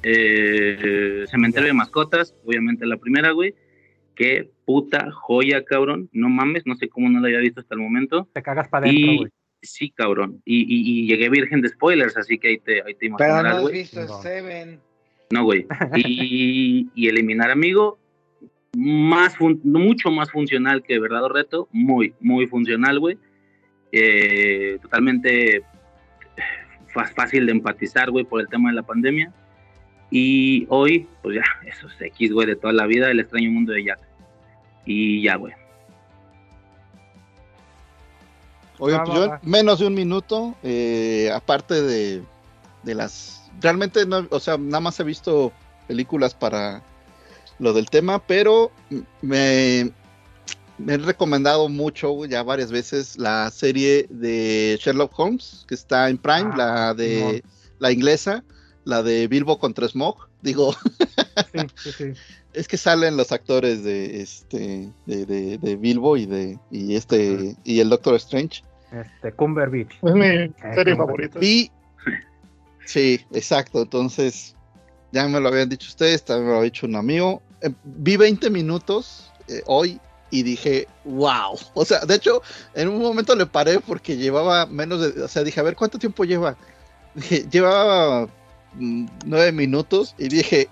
Eh, 0.03 1.25
cementerio 1.29 1.67
de 1.67 1.73
mascotas, 1.73 2.33
obviamente 2.45 2.85
la 2.85 2.97
primera, 2.97 3.31
güey. 3.31 3.53
Qué 4.15 4.49
puta 4.71 5.11
joya, 5.11 5.63
cabrón. 5.65 6.09
No 6.13 6.29
mames, 6.29 6.65
no 6.65 6.75
sé 6.75 6.87
cómo 6.87 7.09
no 7.09 7.19
la 7.19 7.27
había 7.27 7.39
visto 7.39 7.59
hasta 7.59 7.75
el 7.75 7.81
momento. 7.81 8.27
Te 8.33 8.41
cagas 8.41 8.67
para 8.69 8.87
adentro, 8.87 9.15
güey. 9.17 9.31
sí, 9.61 9.91
cabrón. 9.91 10.41
Y, 10.45 10.61
y- 10.61 11.03
y 11.03 11.07
llegué 11.07 11.29
virgen 11.29 11.61
de 11.61 11.67
spoilers, 11.69 12.15
así 12.17 12.37
que 12.37 12.47
ahí 12.49 12.57
te, 12.59 12.81
ahí 12.83 12.93
te 12.95 13.09
Pero 13.09 13.17
no 13.17 13.39
imaginarás, 13.39 13.65
has 13.65 13.71
visto 13.71 14.01
No. 14.05 14.21
Seven. 14.21 14.79
No, 15.31 15.43
güey. 15.43 15.65
Y, 15.95 16.89
y 16.95 17.07
eliminar 17.09 17.51
amigo, 17.51 17.99
más 18.77 19.35
fun- 19.37 19.59
mucho 19.63 20.09
más 20.11 20.31
funcional 20.31 20.81
que 20.83 20.99
verdad 20.99 21.23
o 21.25 21.29
reto, 21.29 21.67
muy, 21.71 22.13
muy 22.21 22.47
funcional, 22.47 22.99
güey. 22.99 23.17
Eh, 23.91 24.77
totalmente 24.81 25.63
fácil 27.15 27.45
de 27.45 27.51
empatizar, 27.51 28.09
güey, 28.11 28.23
por 28.25 28.39
el 28.41 28.47
tema 28.47 28.69
de 28.69 28.75
la 28.75 28.83
pandemia. 28.83 29.33
Y 30.09 30.65
hoy, 30.69 31.07
pues 31.23 31.35
ya, 31.37 31.43
eso 31.65 31.87
es 31.87 32.01
X, 32.01 32.33
güey, 32.33 32.47
de 32.47 32.55
toda 32.57 32.73
la 32.73 32.85
vida, 32.85 33.09
el 33.11 33.19
extraño 33.21 33.49
mundo 33.51 33.71
de 33.73 33.85
Jack. 33.85 33.99
Y 34.85 35.23
ya, 35.23 35.35
güey. 35.35 35.53
Oye, 38.79 38.97
Va, 38.97 39.03
pues 39.03 39.17
va, 39.17 39.25
yo 39.25 39.29
va. 39.29 39.39
menos 39.43 39.79
de 39.79 39.87
un 39.87 39.93
minuto, 39.93 40.55
eh, 40.63 41.29
aparte 41.33 41.81
de, 41.81 42.23
de 42.83 42.95
las... 42.95 43.43
Realmente, 43.59 44.05
no, 44.05 44.27
o 44.31 44.39
sea, 44.39 44.57
nada 44.57 44.79
más 44.79 44.99
he 44.99 45.03
visto 45.03 45.51
películas 45.87 46.33
para 46.33 46.81
lo 47.59 47.73
del 47.73 47.89
tema, 47.91 48.17
pero 48.25 48.71
me, 49.21 49.91
me 50.79 50.93
he 50.93 50.97
recomendado 50.97 51.69
mucho 51.69 52.25
ya 52.25 52.41
varias 52.41 52.71
veces 52.71 53.17
la 53.19 53.51
serie 53.51 54.07
de 54.09 54.79
Sherlock 54.81 55.11
Holmes, 55.19 55.65
que 55.67 55.75
está 55.75 56.09
en 56.09 56.17
Prime, 56.17 56.49
Ah, 56.53 56.57
la 56.57 56.93
de 56.95 57.43
la 57.77 57.91
inglesa, 57.91 58.43
la 58.83 59.03
de 59.03 59.27
Bilbo 59.27 59.59
contra 59.59 59.87
Smog. 59.87 60.27
Digo, 60.41 60.73
Sí, 61.51 61.67
sí, 61.75 61.91
sí. 61.91 62.13
es 62.53 62.67
que 62.67 62.77
salen 62.77 63.17
los 63.17 63.31
actores 63.31 63.83
de 63.83 64.21
este 64.21 64.89
de, 65.05 65.25
de, 65.25 65.57
de 65.57 65.75
Bilbo 65.75 66.17
y 66.17 66.25
de 66.25 66.59
y 66.69 66.95
este 66.95 67.55
y 67.63 67.79
el 67.79 67.89
Doctor 67.89 68.15
Strange. 68.15 68.63
Este, 68.91 69.31
Cumber 69.31 69.69
Beach. 69.69 69.97
Es 70.01 70.13
mi 70.13 70.53
serie 70.73 70.93
no, 70.93 71.05
favorita. 71.05 71.39
Y 71.41 71.71
sí, 72.85 73.25
exacto. 73.31 73.81
Entonces, 73.83 74.55
ya 75.11 75.27
me 75.27 75.39
lo 75.39 75.47
habían 75.47 75.69
dicho 75.69 75.87
ustedes, 75.87 76.23
también 76.23 76.47
me 76.47 76.53
lo 76.53 76.59
ha 76.59 76.63
dicho 76.63 76.85
un 76.85 76.95
amigo. 76.95 77.41
Eh, 77.61 77.71
vi 77.83 78.17
20 78.17 78.49
minutos 78.49 79.31
eh, 79.47 79.61
hoy 79.65 79.99
y 80.29 80.43
dije, 80.43 80.87
wow. 81.05 81.57
O 81.73 81.85
sea, 81.85 81.99
de 81.99 82.15
hecho, 82.15 82.41
en 82.73 82.89
un 82.89 82.99
momento 82.99 83.35
le 83.35 83.45
paré 83.45 83.79
porque 83.79 84.17
llevaba 84.17 84.65
menos 84.65 85.01
de. 85.01 85.21
O 85.21 85.27
sea, 85.27 85.43
dije, 85.43 85.59
a 85.59 85.63
ver, 85.63 85.75
¿cuánto 85.75 85.99
tiempo 85.99 86.23
lleva? 86.25 86.55
Dije, 87.13 87.45
llevaba 87.51 88.29
mm, 88.75 89.05
nueve 89.25 89.51
minutos 89.51 90.15
y 90.17 90.29
dije, 90.29 90.69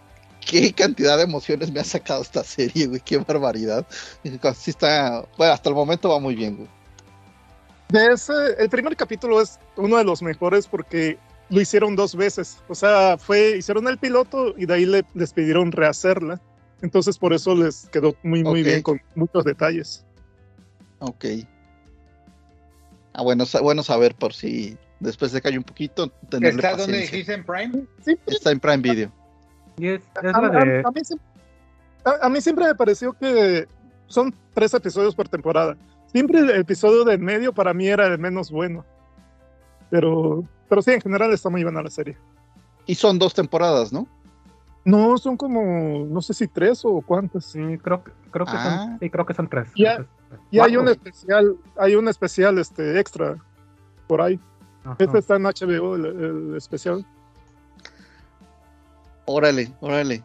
qué 0.50 0.74
cantidad 0.74 1.18
de 1.18 1.24
emociones 1.24 1.72
me 1.72 1.80
ha 1.80 1.84
sacado 1.84 2.24
esta 2.24 2.44
serie, 2.44 2.88
güey, 2.88 3.02
qué 3.02 3.18
barbaridad. 3.18 3.86
Sí 4.56 4.72
está, 4.72 5.26
bueno, 5.38 5.54
hasta 5.54 5.70
el 5.70 5.76
momento 5.76 6.10
va 6.10 6.20
muy 6.20 6.36
bien, 6.36 6.58
güey. 6.58 6.70
De 7.90 8.14
ese, 8.14 8.34
el 8.58 8.70
primer 8.70 8.96
capítulo 8.96 9.42
es 9.42 9.60
uno 9.76 9.98
de 9.98 10.04
los 10.04 10.22
mejores 10.22 10.68
porque 10.68 11.18
lo 11.50 11.62
hicieron 11.62 11.96
dos 11.96 12.16
veces. 12.16 12.58
O 12.68 12.76
sea, 12.76 13.18
fue, 13.18 13.58
hicieron 13.58 13.88
el 13.88 13.98
piloto 13.98 14.54
y 14.58 14.66
de 14.66 14.74
ahí 14.74 14.86
le, 14.86 15.06
les 15.14 15.34
pidieron 15.34 15.72
rehacerla. 15.72 16.42
Entonces 16.82 17.18
por 17.18 17.34
eso 17.34 17.56
les 17.56 17.88
quedó 17.90 18.16
muy, 18.24 18.44
muy 18.44 18.64
bien 18.64 18.82
con 18.82 19.02
muchos 19.16 19.44
detalles. 19.44 20.06
Ok. 21.00 21.26
Ah, 23.14 23.22
bueno, 23.22 23.46
bueno 23.62 23.84
saber 23.84 24.16
por 24.16 24.34
si 24.34 24.78
después 25.00 25.32
se 25.32 25.42
cae 25.42 25.58
un 25.58 25.64
poquito, 25.64 26.10
tenerle 26.30 26.62
¿Está 26.62 26.72
donde 26.72 27.00
paciencia. 27.00 27.12
dijiste 27.12 27.34
en 27.34 27.46
Prime? 27.46 27.86
Sí, 28.04 28.18
Está 28.28 28.52
en 28.52 28.60
Prime 28.60 28.78
Video. 28.78 29.19
Y 29.80 29.88
es, 29.90 30.02
es 30.22 30.34
a, 30.36 30.42
la 30.42 30.48
a- 30.48 30.66
de. 30.66 30.84
a 30.86 30.92
mí, 32.30 32.38
a- 32.38 32.42
siempre 32.42 32.66
me 32.66 32.76
pareció 32.76 33.14
que 33.14 33.68
son 34.08 34.34
tres 34.54 34.74
episodios 34.74 35.16
por 35.16 35.28
temporada. 35.28 35.78
Siempre 36.08 36.40
el 36.40 36.50
episodio 36.52 37.04
de 37.04 37.14
en 37.16 37.24
medio 37.24 37.54
para 37.54 37.74
mí 37.74 37.88
era 37.88 38.08
el 38.08 38.18
menos 38.20 38.50
bueno. 38.52 38.84
Pero, 39.90 40.44
pero 40.68 40.82
sí, 40.82 40.92
en 40.92 41.02
general 41.02 41.32
está 41.34 41.50
muy 41.50 41.64
buena 41.64 41.82
la 41.82 41.90
serie. 41.90 42.18
Y 42.86 42.96
son 42.96 43.20
dos 43.20 43.34
temporadas, 43.34 43.92
¿no? 43.94 44.08
No, 44.86 45.18
son 45.18 45.38
como, 45.38 46.06
no 46.10 46.22
sé 46.22 46.34
si 46.34 46.48
tres 46.48 46.82
o 46.84 47.02
cuántas. 47.02 47.46
Sí, 47.46 47.60
creo, 47.84 48.04
que- 48.04 48.12
creo 48.32 48.46
que 48.46 48.52
Ah. 48.56 48.86
son. 48.88 49.00
Sí, 49.00 49.10
creo 49.10 49.26
que 49.26 49.34
son 49.34 49.48
tres. 49.48 49.70
Y 50.52 50.60
hay 50.60 50.78
un 50.78 50.88
especial, 50.88 51.56
hay 51.78 51.96
un 51.96 52.08
especial 52.08 52.58
este 52.58 53.00
extra 53.00 53.38
por 54.08 54.22
ahí. 54.22 54.40
Ajá. 54.84 54.96
Este 55.00 55.20
está 55.20 55.36
en 55.36 55.44
HBO, 55.46 55.96
el, 55.96 56.06
el 56.06 56.56
especial. 56.56 57.06
Órale, 59.32 59.72
órale. 59.80 60.24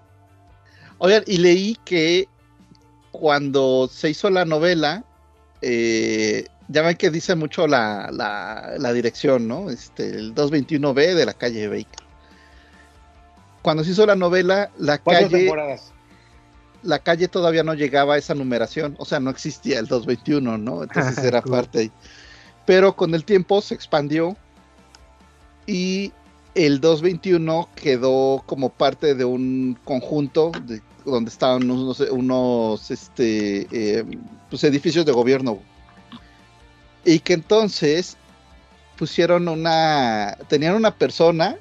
Oigan, 0.97 1.25
y 1.27 1.37
leí 1.37 1.77
que 1.85 2.27
cuando 3.11 3.87
se 3.93 4.09
hizo 4.09 4.31
la 4.31 4.47
novela, 4.47 5.05
eh, 5.61 6.47
ya 6.69 6.81
ven 6.81 6.97
que 6.97 7.11
dice 7.11 7.35
mucho 7.35 7.67
la, 7.67 8.09
la, 8.11 8.73
la 8.79 8.93
dirección, 8.95 9.47
¿no? 9.47 9.69
Este, 9.69 10.09
el 10.09 10.35
221B 10.35 11.15
de 11.15 11.27
la 11.27 11.35
calle 11.35 11.69
Baker. 11.69 12.05
Cuando 13.61 13.85
se 13.85 13.91
hizo 13.91 14.07
la 14.07 14.17
novela, 14.17 14.71
la 14.79 14.97
¿Cuántas 14.99 15.31
calle, 15.31 15.39
temporadas? 15.45 15.93
la 16.83 16.99
calle 16.99 17.29
todavía 17.29 17.63
no 17.63 17.75
llegaba 17.75 18.15
a 18.15 18.19
esa 18.19 18.35
numeración, 18.35 18.95
o 18.99 19.05
sea, 19.05 19.21
no 19.21 19.29
existía 19.31 19.79
el 19.81 19.87
221, 19.87 20.57
¿no? 20.57 20.83
Entonces 20.83 21.19
era 21.25 21.43
Cool. 21.43 21.53
parte 21.53 21.79
ahí. 21.81 21.93
Pero 22.65 22.97
con 22.97 23.15
el 23.15 23.25
tiempo 23.27 23.61
se 23.61 23.75
expandió 23.75 24.35
y 25.67 26.11
el 26.55 26.81
221 26.81 27.69
quedó 27.75 28.43
como 28.47 28.71
parte 28.71 29.15
de 29.15 29.25
un 29.25 29.79
conjunto 29.85 30.53
de- 30.67 30.83
donde 31.05 31.31
estaban 31.31 31.71
unos, 31.71 32.01
unos 32.01 32.91
este, 32.91 33.67
eh, 33.71 34.05
pues, 34.49 34.65
edificios 34.65 35.05
de 35.05 35.13
gobierno. 35.13 35.59
Y 37.05 37.19
que 37.19 37.35
entonces 37.35 38.17
pusieron 38.97 39.49
una, 39.49 40.37
tenían 40.49 40.75
una 40.75 40.95
persona 40.95 41.57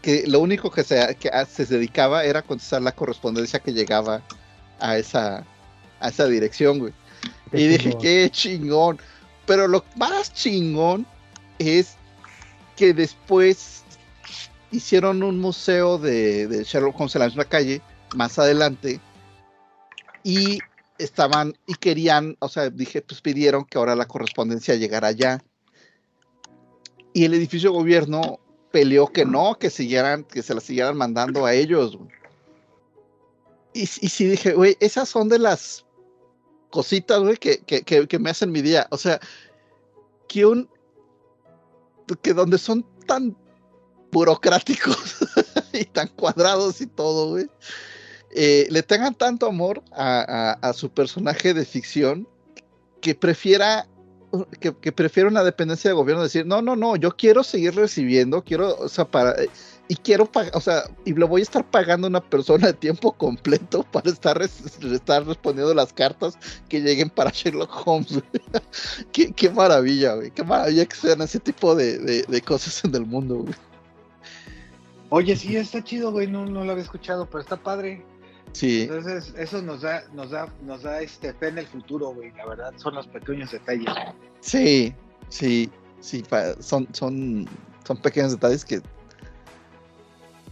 que 0.00 0.24
lo 0.26 0.40
único 0.40 0.70
que 0.70 0.82
se, 0.82 1.16
que 1.20 1.30
se 1.46 1.66
dedicaba 1.66 2.24
era 2.24 2.42
contestar 2.42 2.82
la 2.82 2.90
correspondencia 2.92 3.60
que 3.60 3.72
llegaba 3.72 4.20
a 4.80 4.96
esa, 4.98 5.44
a 6.00 6.08
esa 6.08 6.26
dirección, 6.26 6.80
güey. 6.80 6.92
Qué 7.52 7.60
y 7.60 7.68
dije, 7.68 7.96
qué 8.00 8.28
chingón. 8.30 8.98
Pero 9.46 9.68
lo 9.68 9.84
más 9.94 10.32
chingón 10.32 11.06
es 11.60 11.96
que 12.76 12.94
después 12.94 13.84
hicieron 14.70 15.22
un 15.22 15.38
museo 15.38 15.98
de, 15.98 16.46
de 16.46 16.64
Sherlock 16.64 16.98
Holmes 16.98 17.14
en 17.14 17.20
la 17.20 17.26
misma 17.26 17.44
calle, 17.44 17.82
más 18.14 18.38
adelante, 18.38 19.00
y 20.24 20.58
estaban, 20.98 21.54
y 21.66 21.74
querían, 21.74 22.36
o 22.40 22.48
sea, 22.48 22.70
dije, 22.70 23.02
pues 23.02 23.20
pidieron 23.20 23.64
que 23.64 23.78
ahora 23.78 23.96
la 23.96 24.06
correspondencia 24.06 24.74
llegara 24.74 25.08
allá. 25.08 25.42
Y 27.12 27.24
el 27.24 27.34
edificio 27.34 27.70
de 27.70 27.78
gobierno 27.78 28.38
peleó 28.70 29.06
que 29.08 29.24
no, 29.24 29.58
que 29.58 29.70
siguieran, 29.70 30.24
que 30.24 30.42
se 30.42 30.54
la 30.54 30.60
siguieran 30.60 30.96
mandando 30.96 31.44
a 31.44 31.52
ellos. 31.52 31.98
Y, 33.74 33.82
y 33.82 33.86
sí 33.86 34.26
dije, 34.26 34.54
güey, 34.54 34.76
esas 34.80 35.08
son 35.08 35.28
de 35.28 35.38
las 35.38 35.84
cositas, 36.70 37.20
güey, 37.20 37.36
que, 37.36 37.58
que, 37.58 37.82
que 37.84 38.18
me 38.18 38.30
hacen 38.30 38.50
mi 38.50 38.62
día. 38.62 38.86
O 38.90 38.96
sea, 38.96 39.20
que 40.28 40.46
un. 40.46 40.68
Que 42.22 42.34
donde 42.34 42.58
son 42.58 42.84
tan 43.06 43.36
burocráticos 44.10 45.18
y 45.72 45.84
tan 45.84 46.08
cuadrados 46.08 46.80
y 46.80 46.86
todo, 46.86 47.30
güey, 47.30 47.46
eh, 48.34 48.66
le 48.70 48.82
tengan 48.82 49.14
tanto 49.14 49.46
amor 49.46 49.82
a, 49.92 50.72
su 50.74 50.90
personaje 50.90 51.54
de 51.54 51.64
ficción 51.64 52.28
que 53.00 53.14
prefiera. 53.14 53.86
Que 54.60 54.92
prefiera 54.92 55.28
una 55.28 55.44
dependencia 55.44 55.90
de 55.90 55.94
gobierno 55.94 56.22
decir, 56.22 56.46
no, 56.46 56.62
no, 56.62 56.74
no, 56.74 56.96
yo 56.96 57.14
quiero 57.14 57.44
seguir 57.44 57.74
recibiendo, 57.74 58.42
quiero, 58.42 58.78
o 58.78 58.88
sea, 58.88 59.04
para, 59.04 59.36
y 59.88 59.96
quiero 59.96 60.24
pagar, 60.26 60.52
o 60.54 60.60
sea, 60.60 60.84
y 61.04 61.12
lo 61.12 61.28
voy 61.28 61.40
a 61.40 61.44
estar 61.44 61.64
pagando 61.70 62.06
a 62.06 62.10
una 62.10 62.20
persona 62.20 62.68
de 62.68 62.72
tiempo 62.72 63.12
completo 63.12 63.82
para 63.92 64.10
estar, 64.10 64.38
res- 64.38 64.82
estar 64.82 65.26
respondiendo 65.26 65.74
las 65.74 65.92
cartas 65.92 66.38
que 66.68 66.80
lleguen 66.80 67.10
para 67.10 67.30
Sherlock 67.34 67.86
Holmes. 67.86 68.12
güey. 68.12 68.24
qué, 69.12 69.32
qué 69.32 69.50
maravilla, 69.50 70.14
güey. 70.14 70.30
Qué 70.30 70.42
maravilla 70.44 70.86
que 70.86 70.96
sean 70.96 71.20
ese 71.22 71.40
tipo 71.40 71.74
de, 71.74 71.98
de- 71.98 72.22
de 72.22 72.40
cosas 72.42 72.82
en 72.84 72.94
el 72.94 73.04
mundo, 73.06 73.36
güey. 73.38 73.54
Oye, 75.10 75.36
sí, 75.36 75.56
está 75.56 75.84
chido, 75.84 76.10
güey. 76.10 76.26
No, 76.26 76.46
no 76.46 76.64
lo 76.64 76.72
había 76.72 76.84
escuchado, 76.84 77.26
pero 77.26 77.40
está 77.40 77.56
padre. 77.56 78.02
Sí, 78.52 78.82
Entonces, 78.82 79.34
eso 79.36 79.60
nos 79.62 79.80
da, 79.82 80.04
nos 80.12 80.30
da, 80.30 80.48
nos 80.62 80.82
da 80.82 81.00
este 81.00 81.32
fe 81.34 81.48
en 81.48 81.58
el 81.58 81.66
futuro, 81.66 82.14
güey. 82.14 82.32
La 82.32 82.46
verdad, 82.46 82.72
son 82.76 82.94
los 82.94 83.06
pequeños 83.08 83.50
detalles. 83.50 83.86
sí, 84.40 84.94
sí, 85.28 85.70
sí, 86.00 86.22
son, 86.60 86.86
son, 86.92 87.46
son 87.86 87.96
pequeños 87.98 88.32
detalles 88.32 88.64
que, 88.64 88.80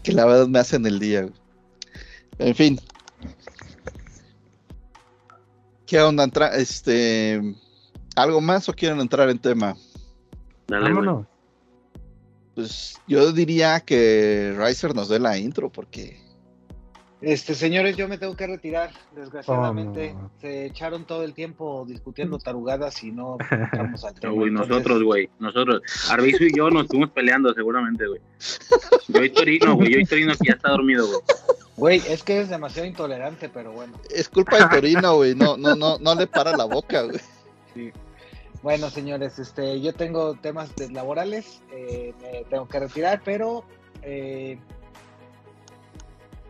que 0.03 0.13
la 0.13 0.25
verdad 0.27 0.47
me 0.49 0.59
hacen 0.59 0.87
el 0.87 0.99
día, 0.99 1.23
güey. 1.23 1.35
En 2.39 2.55
fin. 2.55 2.81
¿Qué 5.87 6.01
onda? 6.01 6.25
Entra- 6.25 6.55
este, 6.57 7.41
¿Algo 8.17 8.41
más 8.41 8.69
o 8.69 8.73
quieren 8.73 9.01
entrar 9.01 9.29
en 9.29 9.39
tema? 9.39 9.77
Dale, 10.69 10.93
güey. 10.93 10.95
Vámonos. 11.05 11.27
Pues 12.55 13.01
yo 13.07 13.33
diría 13.33 13.81
que 13.81 14.55
Riser 14.59 14.95
nos 14.95 15.09
dé 15.09 15.19
la 15.19 15.39
intro 15.39 15.71
porque 15.71 16.21
Este, 17.23 17.55
señores, 17.55 17.97
yo 17.97 18.09
me 18.09 18.17
tengo 18.17 18.35
que 18.35 18.47
retirar. 18.47 18.91
Desgraciadamente, 19.15 20.15
Oh, 20.17 20.23
no. 20.23 20.31
se 20.41 20.67
echaron 20.67 21.05
todo 21.05 21.23
el 21.23 21.35
tiempo 21.35 21.85
discutiendo 21.87 22.39
tarugadas 22.39 23.03
y 23.05 23.13
no 23.13 23.37
entramos 23.51 24.05
al 24.05 24.15
No, 24.15 24.21
tema. 24.21 24.33
güey, 24.33 24.49
Entonces, 24.49 24.71
nosotros, 24.71 25.03
güey, 25.03 25.31
nosotros. 25.39 25.83
Arbizu 26.11 26.45
y 26.45 26.57
yo 26.57 26.71
nos 26.71 26.85
estuvimos 26.85 27.11
peleando 27.11 27.53
seguramente, 27.53 28.07
güey. 28.07 28.21
Yo 29.09 29.23
y 29.25 29.31
Torino, 29.31 29.75
güey, 29.75 29.93
yo 29.93 29.99
y 30.01 30.05
Torino 30.07 30.33
que 30.33 30.49
ya 30.49 30.55
está 30.55 30.71
dormido, 30.71 31.07
güey. 31.07 31.21
Güey, 31.77 32.03
es 32.09 32.23
que 32.23 32.41
es 32.41 32.49
demasiado 32.49 32.87
intolerante, 32.89 33.49
pero 33.49 33.73
bueno. 33.73 33.93
es 34.11 34.29
culpa 34.29 34.57
de 34.59 34.69
Torino, 34.81 35.17
güey. 35.17 35.35
No, 35.35 35.57
no, 35.57 35.75
no, 35.77 35.99
no 35.99 36.15
le 36.15 36.27
para 36.27 36.57
la 36.57 36.65
boca, 36.65 37.03
güey. 37.03 37.19
Sí. 37.75 37.91
Bueno, 38.63 38.91
señores, 38.91 39.39
este, 39.39 39.81
yo 39.81 39.95
tengo 39.95 40.35
temas 40.35 40.71
laborales, 40.91 41.63
eh, 41.73 42.13
me 42.21 42.45
tengo 42.51 42.69
que 42.69 42.81
retirar, 42.81 43.23
pero 43.25 43.65
eh, 44.03 44.59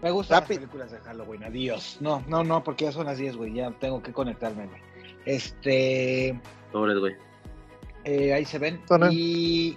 me 0.03 0.11
gustan 0.11 0.41
Rápido. 0.41 0.61
las 0.61 0.71
películas 0.71 0.91
de 0.93 0.99
Halloween. 1.01 1.45
Adiós. 1.45 1.99
No, 2.01 2.23
no, 2.29 2.43
no, 2.45 2.63
porque 2.65 2.85
ya 2.87 2.93
son 2.93 3.07
las 3.07 3.19
10, 3.19 3.37
güey. 3.37 3.53
Ya 3.55 3.71
tengo 3.79 4.03
que 4.03 4.13
conectarme, 4.13 4.67
güey. 4.67 4.81
Este, 5.27 6.41
Sobres, 6.73 6.99
güey. 6.99 7.15
eh, 8.05 8.33
ahí 8.33 8.45
se 8.45 8.59
ven. 8.59 8.81
Hola. 8.89 9.09
Y 9.13 9.77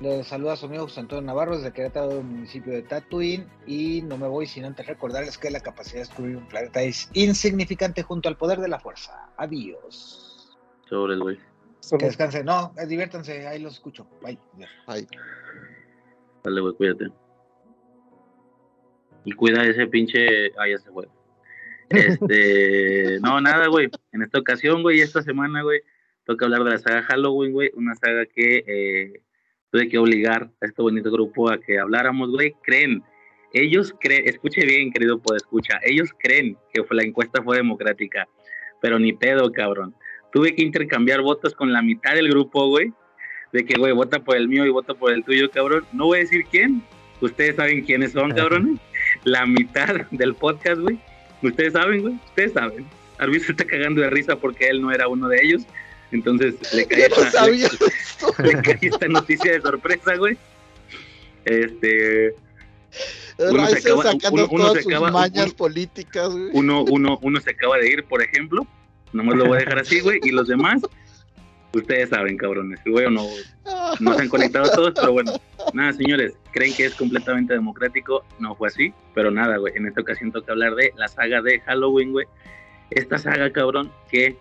le 0.00 0.22
saluda 0.24 0.52
a 0.52 0.56
su 0.56 0.66
amigo 0.66 0.84
José 0.84 1.00
Antonio 1.00 1.22
Navarro 1.22 1.56
desde 1.56 1.72
Querétaro, 1.72 2.08
del 2.08 2.24
municipio 2.24 2.72
de 2.72 2.82
Tatooine. 2.82 3.46
Y 3.66 4.02
no 4.02 4.16
me 4.18 4.28
voy 4.28 4.46
sin 4.46 4.64
antes 4.64 4.86
recordarles 4.86 5.38
que 5.38 5.50
la 5.50 5.60
capacidad 5.60 5.94
de 5.94 6.00
descubrir 6.00 6.36
un 6.36 6.46
planeta 6.46 6.82
es 6.82 7.08
insignificante 7.14 8.02
junto 8.02 8.28
al 8.28 8.36
poder 8.36 8.60
de 8.60 8.68
la 8.68 8.78
fuerza. 8.78 9.30
Adiós. 9.36 10.56
Sobres, 10.88 11.18
güey. 11.18 11.38
Que 11.98 12.06
descansen. 12.06 12.46
No, 12.46 12.72
eh, 12.78 12.86
diviértanse. 12.86 13.46
Ahí 13.46 13.60
los 13.60 13.74
escucho. 13.74 14.06
Bye. 14.22 14.38
Ay, 14.86 15.06
Dale, 16.42 16.60
güey, 16.60 16.74
cuídate. 16.74 17.06
Y 19.26 19.32
cuida 19.32 19.62
ese 19.64 19.86
pinche. 19.86 20.52
Ah, 20.56 20.66
ya 20.66 20.78
se 20.78 20.90
fue. 20.90 21.06
Este. 21.90 23.18
no, 23.22 23.40
nada, 23.40 23.66
güey. 23.66 23.90
En 24.12 24.22
esta 24.22 24.38
ocasión, 24.38 24.82
güey, 24.82 25.00
esta 25.00 25.22
semana, 25.22 25.62
güey, 25.62 25.80
toca 26.24 26.46
hablar 26.46 26.64
de 26.64 26.70
la 26.70 26.78
saga 26.78 27.02
Halloween, 27.02 27.52
güey. 27.52 27.70
Una 27.74 27.94
saga 27.94 28.24
que 28.24 28.64
eh, 28.66 29.20
tuve 29.70 29.88
que 29.88 29.98
obligar 29.98 30.50
a 30.62 30.66
este 30.66 30.80
bonito 30.80 31.10
grupo 31.10 31.50
a 31.50 31.60
que 31.60 31.78
habláramos, 31.78 32.30
güey. 32.30 32.54
Creen. 32.62 33.02
Ellos 33.52 33.94
creen. 34.00 34.26
Escuche 34.26 34.64
bien, 34.64 34.90
querido 34.90 35.20
escucha. 35.36 35.78
Ellos 35.82 36.10
creen 36.18 36.56
que 36.72 36.82
fue- 36.84 36.96
la 36.96 37.02
encuesta 37.02 37.42
fue 37.42 37.56
democrática. 37.58 38.26
Pero 38.80 38.98
ni 38.98 39.12
pedo, 39.12 39.52
cabrón. 39.52 39.94
Tuve 40.32 40.54
que 40.54 40.62
intercambiar 40.62 41.20
votos 41.20 41.54
con 41.54 41.72
la 41.72 41.82
mitad 41.82 42.14
del 42.14 42.28
grupo, 42.30 42.68
güey 42.68 42.92
de 43.52 43.64
que, 43.64 43.78
güey, 43.78 43.92
vota 43.92 44.22
por 44.22 44.36
el 44.36 44.48
mío 44.48 44.66
y 44.66 44.70
vota 44.70 44.92
por 44.94 45.12
el 45.12 45.24
tuyo, 45.24 45.50
cabrón. 45.50 45.84
No 45.92 46.06
voy 46.06 46.18
a 46.18 46.20
decir 46.22 46.44
quién. 46.50 46.82
Ustedes 47.20 47.56
saben 47.56 47.84
quiénes 47.84 48.12
son, 48.12 48.32
cabrones. 48.32 48.78
La 49.26 49.44
mitad 49.44 49.88
del 50.12 50.34
podcast, 50.36 50.80
güey. 50.80 50.98
Ustedes 51.42 51.72
saben, 51.72 52.00
güey. 52.02 52.14
Ustedes 52.28 52.52
saben. 52.52 52.86
Arby 53.18 53.40
se 53.40 53.50
está 53.52 53.64
cagando 53.64 54.00
de 54.00 54.08
risa 54.10 54.36
porque 54.36 54.68
él 54.68 54.80
no 54.80 54.92
era 54.92 55.08
uno 55.08 55.26
de 55.28 55.38
ellos. 55.42 55.62
Entonces 56.12 56.54
le 56.72 56.86
cae, 56.86 57.06
esta, 57.06 57.30
sabía 57.32 57.68
le, 58.38 58.52
le 58.52 58.62
cae 58.62 58.78
esta 58.82 59.08
noticia 59.08 59.50
de 59.52 59.60
sorpresa, 59.60 60.14
güey. 60.14 60.38
Este, 61.44 62.34
Uno 63.38 63.66
se 63.66 63.78
acaba- 63.78 64.12
uno- 64.30 64.48
uno 64.50 64.72
se 64.74 64.80
acaba- 64.80 65.10
mañas 65.10 65.46
uno- 65.46 65.56
políticas, 65.56 66.28
güey. 66.30 66.50
uno, 66.52 66.82
uno, 66.84 67.18
uno 67.22 67.40
se 67.40 67.50
acaba 67.50 67.78
de 67.78 67.88
ir, 67.90 68.04
por 68.04 68.22
ejemplo. 68.22 68.64
Nomás 69.12 69.36
lo 69.36 69.46
voy 69.46 69.56
a 69.56 69.60
dejar 69.60 69.80
así, 69.80 70.00
güey. 70.00 70.20
Y 70.22 70.30
los 70.30 70.46
demás, 70.46 70.82
ustedes 71.72 72.08
saben, 72.10 72.36
cabrones. 72.36 72.80
Güey, 72.84 73.06
o 73.06 73.10
no, 73.10 73.26
no 74.00 74.14
se 74.14 74.22
han 74.22 74.28
conectado 74.28 74.70
todos, 74.70 74.94
pero 74.94 75.12
bueno. 75.12 75.32
Nada, 75.72 75.92
señores, 75.92 76.38
creen 76.52 76.74
que 76.74 76.86
es 76.86 76.94
completamente 76.94 77.54
democrático. 77.54 78.24
No 78.38 78.54
fue 78.54 78.68
así, 78.68 78.92
pero 79.14 79.30
nada, 79.30 79.56
güey. 79.56 79.74
En 79.76 79.86
esta 79.86 80.00
ocasión 80.00 80.32
toca 80.32 80.52
hablar 80.52 80.74
de 80.74 80.92
la 80.96 81.08
saga 81.08 81.42
de 81.42 81.60
Halloween, 81.60 82.12
güey. 82.12 82.26
Esta 82.90 83.18
saga, 83.18 83.50
cabrón, 83.52 83.90
que 84.10 84.36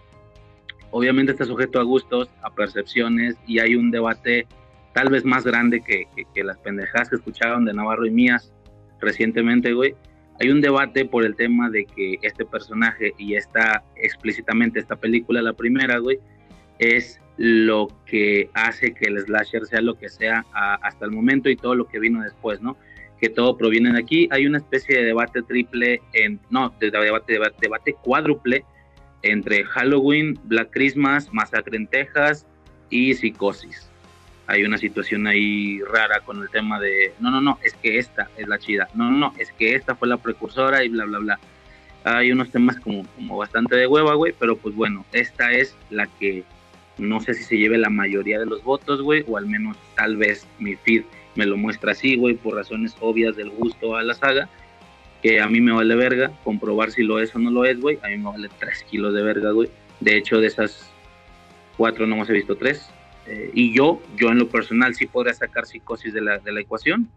obviamente 0.91 1.31
está 1.31 1.45
sujeto 1.45 1.79
a 1.79 1.83
gustos, 1.83 2.29
a 2.41 2.53
percepciones, 2.53 3.35
y 3.47 3.59
hay 3.59 3.75
un 3.75 3.91
debate 3.91 4.47
tal 4.93 5.09
vez 5.09 5.25
más 5.25 5.43
grande 5.43 5.81
que, 5.81 6.07
que, 6.15 6.23
que 6.33 6.43
las 6.43 6.57
pendejadas 6.59 7.09
que 7.09 7.17
escucharon 7.17 7.65
de 7.65 7.73
Navarro 7.73 8.05
y 8.05 8.11
mías 8.11 8.53
recientemente, 9.01 9.73
güey. 9.73 9.95
Hay 10.39 10.49
un 10.49 10.61
debate 10.61 11.05
por 11.05 11.25
el 11.25 11.35
tema 11.35 11.69
de 11.69 11.85
que 11.85 12.17
este 12.21 12.45
personaje 12.45 13.13
y 13.17 13.35
esta 13.35 13.83
explícitamente 13.95 14.79
esta 14.79 14.95
película, 14.95 15.41
la 15.41 15.53
primera, 15.53 15.97
güey, 15.99 16.19
es 16.79 17.19
lo 17.37 17.87
que 18.05 18.49
hace 18.53 18.93
que 18.93 19.05
el 19.05 19.19
slasher 19.19 19.65
sea 19.65 19.81
lo 19.81 19.95
que 19.97 20.09
sea 20.09 20.45
hasta 20.53 21.05
el 21.05 21.11
momento 21.11 21.49
y 21.49 21.55
todo 21.55 21.75
lo 21.75 21.87
que 21.87 21.99
vino 21.99 22.21
después, 22.21 22.61
¿no? 22.61 22.77
Que 23.19 23.29
todo 23.29 23.57
proviene 23.57 23.91
de 23.91 23.99
aquí. 23.99 24.29
Hay 24.31 24.45
una 24.45 24.59
especie 24.59 24.97
de 24.97 25.05
debate 25.05 25.41
triple, 25.41 26.01
en, 26.13 26.39
no, 26.49 26.73
de 26.79 26.91
debate, 26.91 27.33
debate, 27.33 27.55
debate 27.59 27.93
cuádruple 28.01 28.63
entre 29.21 29.63
Halloween, 29.65 30.39
Black 30.43 30.69
Christmas, 30.71 31.33
Masacre 31.33 31.77
en 31.77 31.87
Texas 31.87 32.45
y 32.89 33.13
Psicosis. 33.13 33.89
Hay 34.47 34.63
una 34.63 34.77
situación 34.77 35.25
ahí 35.25 35.79
rara 35.81 36.19
con 36.19 36.41
el 36.41 36.49
tema 36.49 36.79
de, 36.79 37.13
no, 37.19 37.31
no, 37.31 37.41
no, 37.41 37.57
es 37.63 37.73
que 37.73 37.97
esta 37.97 38.29
es 38.37 38.47
la 38.47 38.59
chida, 38.59 38.87
no, 38.93 39.09
no, 39.09 39.17
no, 39.17 39.33
es 39.39 39.51
que 39.53 39.73
esta 39.73 39.95
fue 39.95 40.07
la 40.07 40.17
precursora 40.17 40.83
y 40.83 40.89
bla, 40.89 41.05
bla, 41.05 41.17
bla. 41.17 41.39
Hay 42.03 42.31
unos 42.31 42.51
temas 42.51 42.79
como, 42.79 43.03
como 43.15 43.37
bastante 43.37 43.75
de 43.75 43.87
hueva, 43.87 44.13
güey, 44.13 44.35
pero 44.37 44.55
pues 44.55 44.75
bueno, 44.75 45.03
esta 45.11 45.51
es 45.51 45.75
la 45.89 46.05
que 46.19 46.43
no 46.97 47.19
sé 47.19 47.33
si 47.33 47.43
se 47.43 47.57
lleve 47.57 47.77
la 47.77 47.89
mayoría 47.89 48.39
de 48.39 48.45
los 48.45 48.63
votos, 48.63 49.01
güey, 49.01 49.23
o 49.27 49.37
al 49.37 49.47
menos 49.47 49.77
tal 49.95 50.17
vez 50.17 50.47
mi 50.59 50.75
feed 50.75 51.03
me 51.35 51.45
lo 51.45 51.57
muestra 51.57 51.91
así, 51.91 52.15
güey, 52.15 52.35
por 52.35 52.55
razones 52.55 52.95
obvias 52.99 53.35
del 53.35 53.49
gusto 53.49 53.95
a 53.95 54.03
la 54.03 54.13
saga, 54.13 54.49
que 55.21 55.41
a 55.41 55.47
mí 55.47 55.59
me 55.59 55.73
vale 55.73 55.95
verga 55.95 56.31
comprobar 56.43 56.91
si 56.91 57.03
lo 57.03 57.19
es 57.19 57.35
o 57.35 57.39
no 57.39 57.51
lo 57.51 57.65
es, 57.65 57.79
güey, 57.79 57.99
a 58.03 58.07
mí 58.07 58.17
me 58.17 58.29
vale 58.29 58.49
3 58.59 58.83
kilos 58.83 59.13
de 59.13 59.23
verga, 59.23 59.51
güey. 59.51 59.69
De 59.99 60.17
hecho, 60.17 60.39
de 60.39 60.47
esas 60.47 60.91
cuatro 61.77 62.07
nomás 62.07 62.29
he 62.29 62.33
visto 62.33 62.55
tres. 62.55 62.89
Eh, 63.27 63.51
y 63.53 63.73
yo, 63.73 64.01
yo 64.17 64.29
en 64.29 64.39
lo 64.39 64.49
personal 64.49 64.93
sí 64.93 65.07
podría 65.07 65.33
sacar 65.33 65.65
psicosis 65.65 66.13
de 66.13 66.21
la, 66.21 66.39
de 66.39 66.51
la 66.51 66.61
ecuación. 66.61 67.09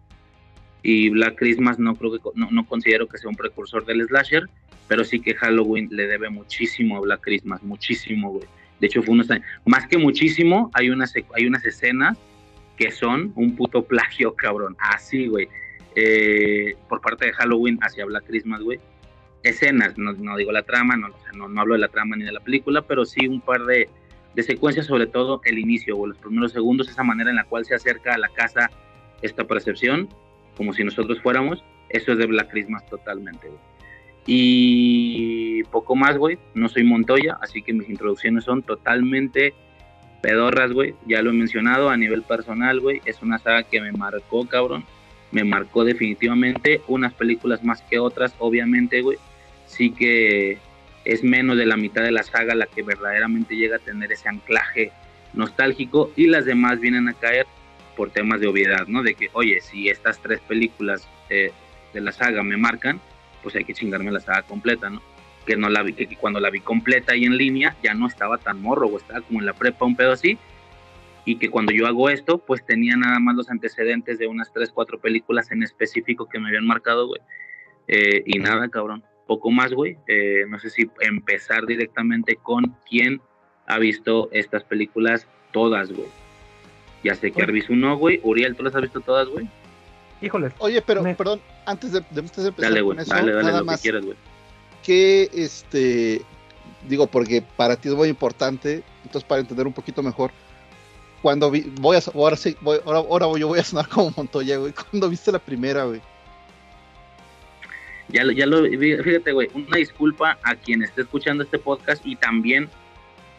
Y 0.83 1.11
Black 1.11 1.37
Christmas 1.37 1.79
no 1.79 1.97
creo 1.97 2.13
que 2.13 2.19
no, 2.35 2.51
no 2.51 2.67
considero 2.67 3.09
que 3.09 3.19
sea 3.19 3.29
un 3.29 3.37
precursor 3.37 3.85
del 3.85 4.07
slasher, 4.07 4.49
pero 4.87 5.05
sí 5.05 5.21
que 5.21 5.35
Halloween 5.35 5.89
le 5.91 6.07
debe 6.07 6.31
muchísimo 6.31 6.97
a 6.97 7.01
Black 7.01 7.21
Christmas, 7.21 7.63
muchísimo, 7.63 8.31
güey. 8.31 8.47
De 8.81 8.87
hecho, 8.87 9.03
fue 9.03 9.15
unos, 9.15 9.29
más 9.65 9.87
que 9.87 9.99
muchísimo, 9.99 10.71
hay 10.75 10.91
unas, 10.91 11.13
hay 11.35 11.47
unas 11.47 11.65
escenas 11.65 12.19
que 12.77 12.93
son 12.93 13.33
un 13.35 13.57
puto 13.57 13.85
plagio, 13.85 14.35
cabrón. 14.35 14.77
Así, 14.79 15.27
güey. 15.27 15.49
Eh, 15.97 16.77
por 16.89 17.01
parte 17.01 17.27
de 17.27 17.33
Halloween 17.33 17.79
hacia 17.83 18.05
Black 18.05 18.27
Christmas, 18.27 18.63
güey. 18.63 18.79
Escenas, 19.43 19.99
no, 19.99 20.13
no 20.13 20.37
digo 20.37 20.53
la 20.53 20.63
trama, 20.63 20.97
no, 20.97 21.09
no, 21.35 21.49
no 21.49 21.61
hablo 21.61 21.75
de 21.75 21.81
la 21.81 21.89
trama 21.89 22.17
ni 22.17 22.25
de 22.25 22.33
la 22.33 22.41
película, 22.41 22.83
pero 22.83 23.05
sí 23.05 23.27
un 23.27 23.41
par 23.41 23.65
de, 23.65 23.89
de 24.35 24.43
secuencias, 24.43 24.87
sobre 24.87 25.07
todo 25.07 25.41
el 25.45 25.59
inicio 25.59 25.97
o 25.97 26.07
los 26.07 26.19
primeros 26.19 26.53
segundos, 26.53 26.89
esa 26.89 27.03
manera 27.03 27.31
en 27.31 27.37
la 27.37 27.45
cual 27.45 27.65
se 27.65 27.75
acerca 27.75 28.15
a 28.15 28.19
la 28.19 28.29
casa 28.29 28.71
esta 29.23 29.45
percepción, 29.45 30.09
como 30.57 30.73
si 30.73 30.85
nosotros 30.85 31.21
fuéramos, 31.23 31.65
eso 31.89 32.13
es 32.13 32.19
de 32.19 32.27
Black 32.27 32.51
Christmas 32.51 32.85
totalmente, 32.87 33.49
güey. 33.49 33.61
Y 34.31 35.63
poco 35.65 35.97
más, 35.97 36.19
güey, 36.19 36.37
no 36.53 36.69
soy 36.69 36.85
Montoya, 36.85 37.39
así 37.41 37.63
que 37.63 37.73
mis 37.73 37.89
introducciones 37.89 38.45
son 38.45 38.63
totalmente 38.63 39.55
pedorras, 40.21 40.71
güey, 40.71 40.95
ya 41.07 41.23
lo 41.23 41.31
he 41.31 41.33
mencionado 41.33 41.89
a 41.89 41.97
nivel 41.97 42.23
personal, 42.25 42.79
güey, 42.79 43.01
es 43.07 43.23
una 43.23 43.39
saga 43.39 43.63
que 43.63 43.81
me 43.81 43.91
marcó, 43.93 44.47
cabrón, 44.47 44.85
me 45.33 45.45
marcó 45.45 45.83
definitivamente, 45.83 46.83
unas 46.89 47.15
películas 47.15 47.65
más 47.65 47.81
que 47.81 47.99
otras, 47.99 48.35
obviamente, 48.39 49.01
güey, 49.01 49.17
sí 49.65 49.93
que 49.93 50.59
es 51.07 51.25
menos 51.25 51.57
de 51.57 51.65
la 51.65 51.79
mitad 51.79 52.03
de 52.03 52.13
la 52.13 52.23
saga 52.23 52.55
la 52.55 52.67
que 52.67 52.83
verdaderamente 52.83 53.57
llega 53.57 53.77
a 53.77 53.81
tener 53.81 54.13
ese 54.13 54.29
anclaje 54.29 54.93
nostálgico 55.33 56.13
y 56.17 56.27
las 56.27 56.45
demás 56.45 56.81
vienen 56.81 57.09
a 57.09 57.15
caer 57.15 57.47
por 57.97 58.11
temas 58.11 58.41
de 58.41 58.49
obviedad, 58.49 58.87
¿no? 58.89 59.03
De 59.03 59.15
que, 59.15 59.31
oye, 59.33 59.63
si 59.63 59.89
estas 59.89 60.19
tres 60.19 60.41
películas 60.41 61.09
eh, 61.31 61.51
de 61.95 62.01
la 62.03 62.13
saga 62.13 62.43
me 62.43 62.59
marcan, 62.59 63.01
pues 63.43 63.55
hay 63.57 63.65
que 63.65 63.75
chingarme 63.75 64.11
la 64.11 64.21
saga 64.21 64.43
completa, 64.43 64.91
¿no? 64.91 65.03
Que 65.47 65.57
no 65.57 65.69
la 65.69 65.83
vi, 65.83 65.93
que 65.93 66.17
cuando 66.17 66.41
la 66.41 66.51
vi 66.51 66.61
completa 66.61 67.17
y 67.17 67.25
en 67.25 67.37
línea 67.37 67.77
ya 67.83 67.95
no 67.95 68.07
estaba 68.07 68.39
tan 68.39 68.61
morro, 68.61 68.87
o 68.89 68.97
estaba 68.97 69.21
como 69.23 69.41
en 69.41 69.47
la 69.47 69.55
prepa, 69.55 69.85
un 69.85 69.97
pedo 69.97 70.13
así, 70.13 70.39
y 71.25 71.37
que 71.37 71.51
cuando 71.51 71.73
yo 71.73 71.87
hago 71.87 72.09
esto, 72.09 72.39
pues 72.39 72.65
tenía 72.65 72.97
nada 72.97 73.19
más 73.19 73.37
los 73.37 73.51
antecedentes 73.51 74.19
de 74.19 74.27
unas 74.27 74.53
tres, 74.53 74.71
cuatro 74.73 74.99
películas 74.99 75.51
en 75.51 75.63
específico 75.63 76.29
que 76.29 76.39
me 76.39 76.49
habían 76.49 76.67
marcado, 76.67 77.07
güey. 77.07 77.21
Eh, 77.87 78.23
y 78.27 78.39
nada, 78.39 78.69
cabrón 78.69 79.05
poco 79.29 79.53
más, 79.53 79.73
güey. 79.73 79.97
Eh, 80.09 80.47
no 80.49 80.59
sé 80.59 80.71
si 80.71 80.91
empezar 81.01 81.67
directamente 81.67 82.35
con 82.35 82.75
quién 82.89 83.21
ha 83.67 83.79
visto 83.79 84.29
estas 84.33 84.65
películas 84.65 85.29
todas, 85.53 85.93
güey. 85.93 86.09
Ya 87.05 87.15
sé 87.15 87.31
que 87.31 87.43
Arbizu 87.43 87.77
no, 87.77 87.97
güey. 87.97 88.21
Uriel, 88.25 88.57
¿tú 88.57 88.65
las 88.65 88.75
has 88.75 88.83
visto 88.83 89.01
todas, 89.01 89.29
güey? 89.29 89.49
Híjoles. 90.21 90.53
Oye, 90.59 90.83
pero, 90.83 91.03
Me- 91.03 91.15
perdón, 91.15 91.41
antes 91.67 91.93
de, 91.93 92.01
de 92.11 92.21
empezar 92.21 92.53
Dale, 92.57 92.83
con 92.83 92.99
eso, 92.99 93.15
Dale, 93.15 93.33
dale 93.33 93.45
nada 93.45 93.59
lo 93.61 93.65
más 93.65 93.77
que 93.81 93.83
quieras, 93.83 94.05
güey. 94.05 94.17
que 94.83 95.31
este 95.33 96.23
digo, 96.89 97.07
porque 97.07 97.43
para 97.57 97.77
ti 97.77 97.89
es 97.89 97.95
muy 97.95 98.09
importante, 98.09 98.83
entonces 99.05 99.25
para 99.25 99.41
entender 99.41 99.67
un 99.67 99.73
poquito 99.73 100.03
mejor, 100.03 100.31
cuando 101.23 101.51
vi, 101.51 101.71
voy 101.81 101.97
a, 101.97 102.01
ahora 102.15 102.37
sí, 102.37 102.57
voy, 102.61 102.79
ahora, 102.85 102.99
ahora 102.99 103.39
yo 103.39 103.49
voy 103.49 103.59
a 103.59 103.65
sonar 103.65 103.89
como 103.91 104.13
Montoya, 104.17 104.57
güey, 104.59 104.73
cuando 104.73 105.09
viste 105.09 105.31
la 105.33 105.39
primera, 105.39 105.85
güey. 105.85 106.01
Ya 108.09 108.25
lo, 108.25 108.33
ya 108.33 108.47
lo, 108.47 108.63
fíjate, 108.65 109.33
güey, 109.33 109.51
una 109.55 109.77
disculpa 109.77 110.39
a 110.43 110.55
quien 110.55 110.83
esté 110.83 111.03
escuchando 111.03 111.45
este 111.45 111.59
podcast 111.59 112.05
y 112.07 112.17
también 112.17 112.71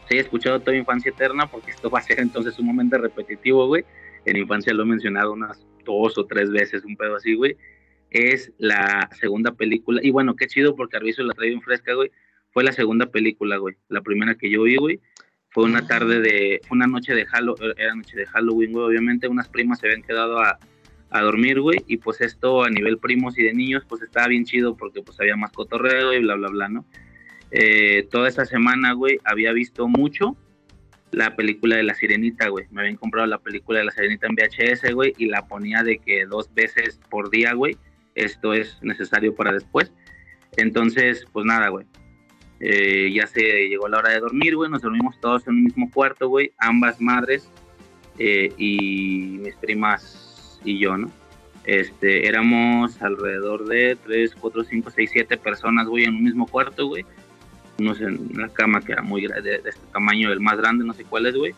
se 0.07 0.13
haya 0.15 0.21
escuchado 0.21 0.59
toda 0.59 0.77
Infancia 0.77 1.09
Eterna, 1.09 1.47
porque 1.47 1.71
esto 1.71 1.89
va 1.89 1.99
a 1.99 2.03
ser 2.03 2.19
entonces 2.19 2.59
un 2.59 2.67
momento 2.67 2.97
repetitivo, 2.99 3.65
güey. 3.67 3.83
En 4.25 4.37
Infancia 4.37 4.73
lo 4.73 4.83
he 4.83 4.85
mencionado 4.85 5.31
unas 5.31 5.57
dos 5.85 6.17
o 6.17 6.25
tres 6.25 6.49
veces, 6.51 6.83
un 6.85 6.95
pedo 6.95 7.15
así, 7.15 7.35
güey. 7.35 7.57
Es 8.11 8.51
la 8.57 9.09
segunda 9.19 9.53
película, 9.53 10.01
y 10.03 10.11
bueno, 10.11 10.35
qué 10.35 10.47
chido 10.47 10.75
porque 10.75 10.97
Arviso 10.97 11.23
la 11.23 11.33
trae 11.33 11.49
bien 11.49 11.61
fresca, 11.61 11.93
güey. 11.93 12.11
Fue 12.51 12.63
la 12.63 12.71
segunda 12.71 13.05
película, 13.07 13.57
güey. 13.57 13.75
La 13.89 14.01
primera 14.01 14.35
que 14.35 14.49
yo 14.49 14.63
vi, 14.63 14.77
güey, 14.77 14.99
fue 15.49 15.65
una 15.65 15.85
tarde 15.85 16.19
de, 16.19 16.61
una 16.71 16.87
noche 16.87 17.13
de 17.13 17.25
Halloween, 17.25 17.73
era 17.77 17.95
noche 17.95 18.17
de 18.17 18.25
Halloween, 18.25 18.71
güey. 18.71 18.85
Obviamente 18.85 19.27
unas 19.27 19.47
primas 19.47 19.79
se 19.79 19.87
habían 19.87 20.03
quedado 20.03 20.39
a, 20.39 20.57
a 21.11 21.21
dormir, 21.21 21.59
güey, 21.59 21.83
y 21.87 21.97
pues 21.97 22.21
esto 22.21 22.63
a 22.63 22.69
nivel 22.69 22.97
primos 22.97 23.37
y 23.37 23.43
de 23.43 23.53
niños, 23.53 23.83
pues 23.87 24.01
estaba 24.01 24.27
bien 24.27 24.45
chido 24.45 24.75
porque 24.75 25.01
pues 25.01 25.19
había 25.19 25.35
más 25.35 25.51
cotorreo 25.51 26.13
y 26.13 26.19
bla, 26.19 26.35
bla, 26.35 26.49
bla, 26.49 26.69
¿no? 26.69 26.85
Eh, 27.51 28.07
toda 28.11 28.27
esa 28.27 28.45
semana, 28.45 28.93
güey, 28.93 29.19
había 29.23 29.51
visto 29.51 29.87
mucho 29.87 30.37
la 31.11 31.35
película 31.35 31.77
de 31.77 31.83
La 31.83 31.93
Sirenita, 31.93 32.49
güey. 32.49 32.65
Me 32.71 32.81
habían 32.81 32.97
comprado 32.97 33.27
la 33.27 33.39
película 33.39 33.79
de 33.79 33.85
La 33.85 33.91
Sirenita 33.91 34.27
en 34.27 34.35
VHS, 34.35 34.93
güey, 34.93 35.13
y 35.17 35.25
la 35.25 35.47
ponía 35.47 35.83
de 35.83 35.97
que 35.97 36.25
dos 36.25 36.53
veces 36.53 36.99
por 37.09 37.29
día, 37.29 37.53
güey. 37.53 37.77
Esto 38.15 38.53
es 38.53 38.77
necesario 38.81 39.35
para 39.35 39.51
después. 39.51 39.91
Entonces, 40.57 41.25
pues 41.31 41.45
nada, 41.45 41.69
güey. 41.69 41.85
Eh, 42.59 43.11
ya 43.13 43.25
se 43.27 43.69
llegó 43.69 43.87
la 43.87 43.99
hora 43.99 44.11
de 44.11 44.19
dormir, 44.19 44.55
güey. 44.55 44.69
Nos 44.69 44.81
dormimos 44.81 45.19
todos 45.19 45.47
en 45.47 45.55
un 45.55 45.63
mismo 45.63 45.89
cuarto, 45.91 46.27
güey. 46.27 46.51
Ambas 46.57 46.99
madres 46.99 47.49
eh, 48.17 48.53
y 48.57 49.37
mis 49.39 49.55
primas 49.55 50.59
y 50.63 50.79
yo, 50.79 50.97
¿no? 50.97 51.11
Este, 51.65 52.27
éramos 52.27 53.01
alrededor 53.01 53.65
de 53.65 53.97
3, 54.03 54.35
4, 54.35 54.63
5, 54.63 54.89
6, 54.91 55.09
7 55.13 55.37
personas, 55.37 55.87
güey, 55.87 56.05
en 56.05 56.15
un 56.15 56.23
mismo 56.23 56.47
cuarto, 56.47 56.87
güey 56.87 57.05
unos 57.79 57.99
en 58.01 58.31
la 58.35 58.49
cama 58.49 58.81
que 58.81 58.91
era 58.91 59.01
muy 59.01 59.23
grande, 59.23 59.61
de, 59.61 59.69
este 59.69 59.85
tamaño, 59.91 60.31
el 60.31 60.39
más 60.39 60.57
grande, 60.57 60.85
no 60.85 60.93
sé 60.93 61.03
cuál 61.05 61.25
es, 61.25 61.35
güey, 61.35 61.53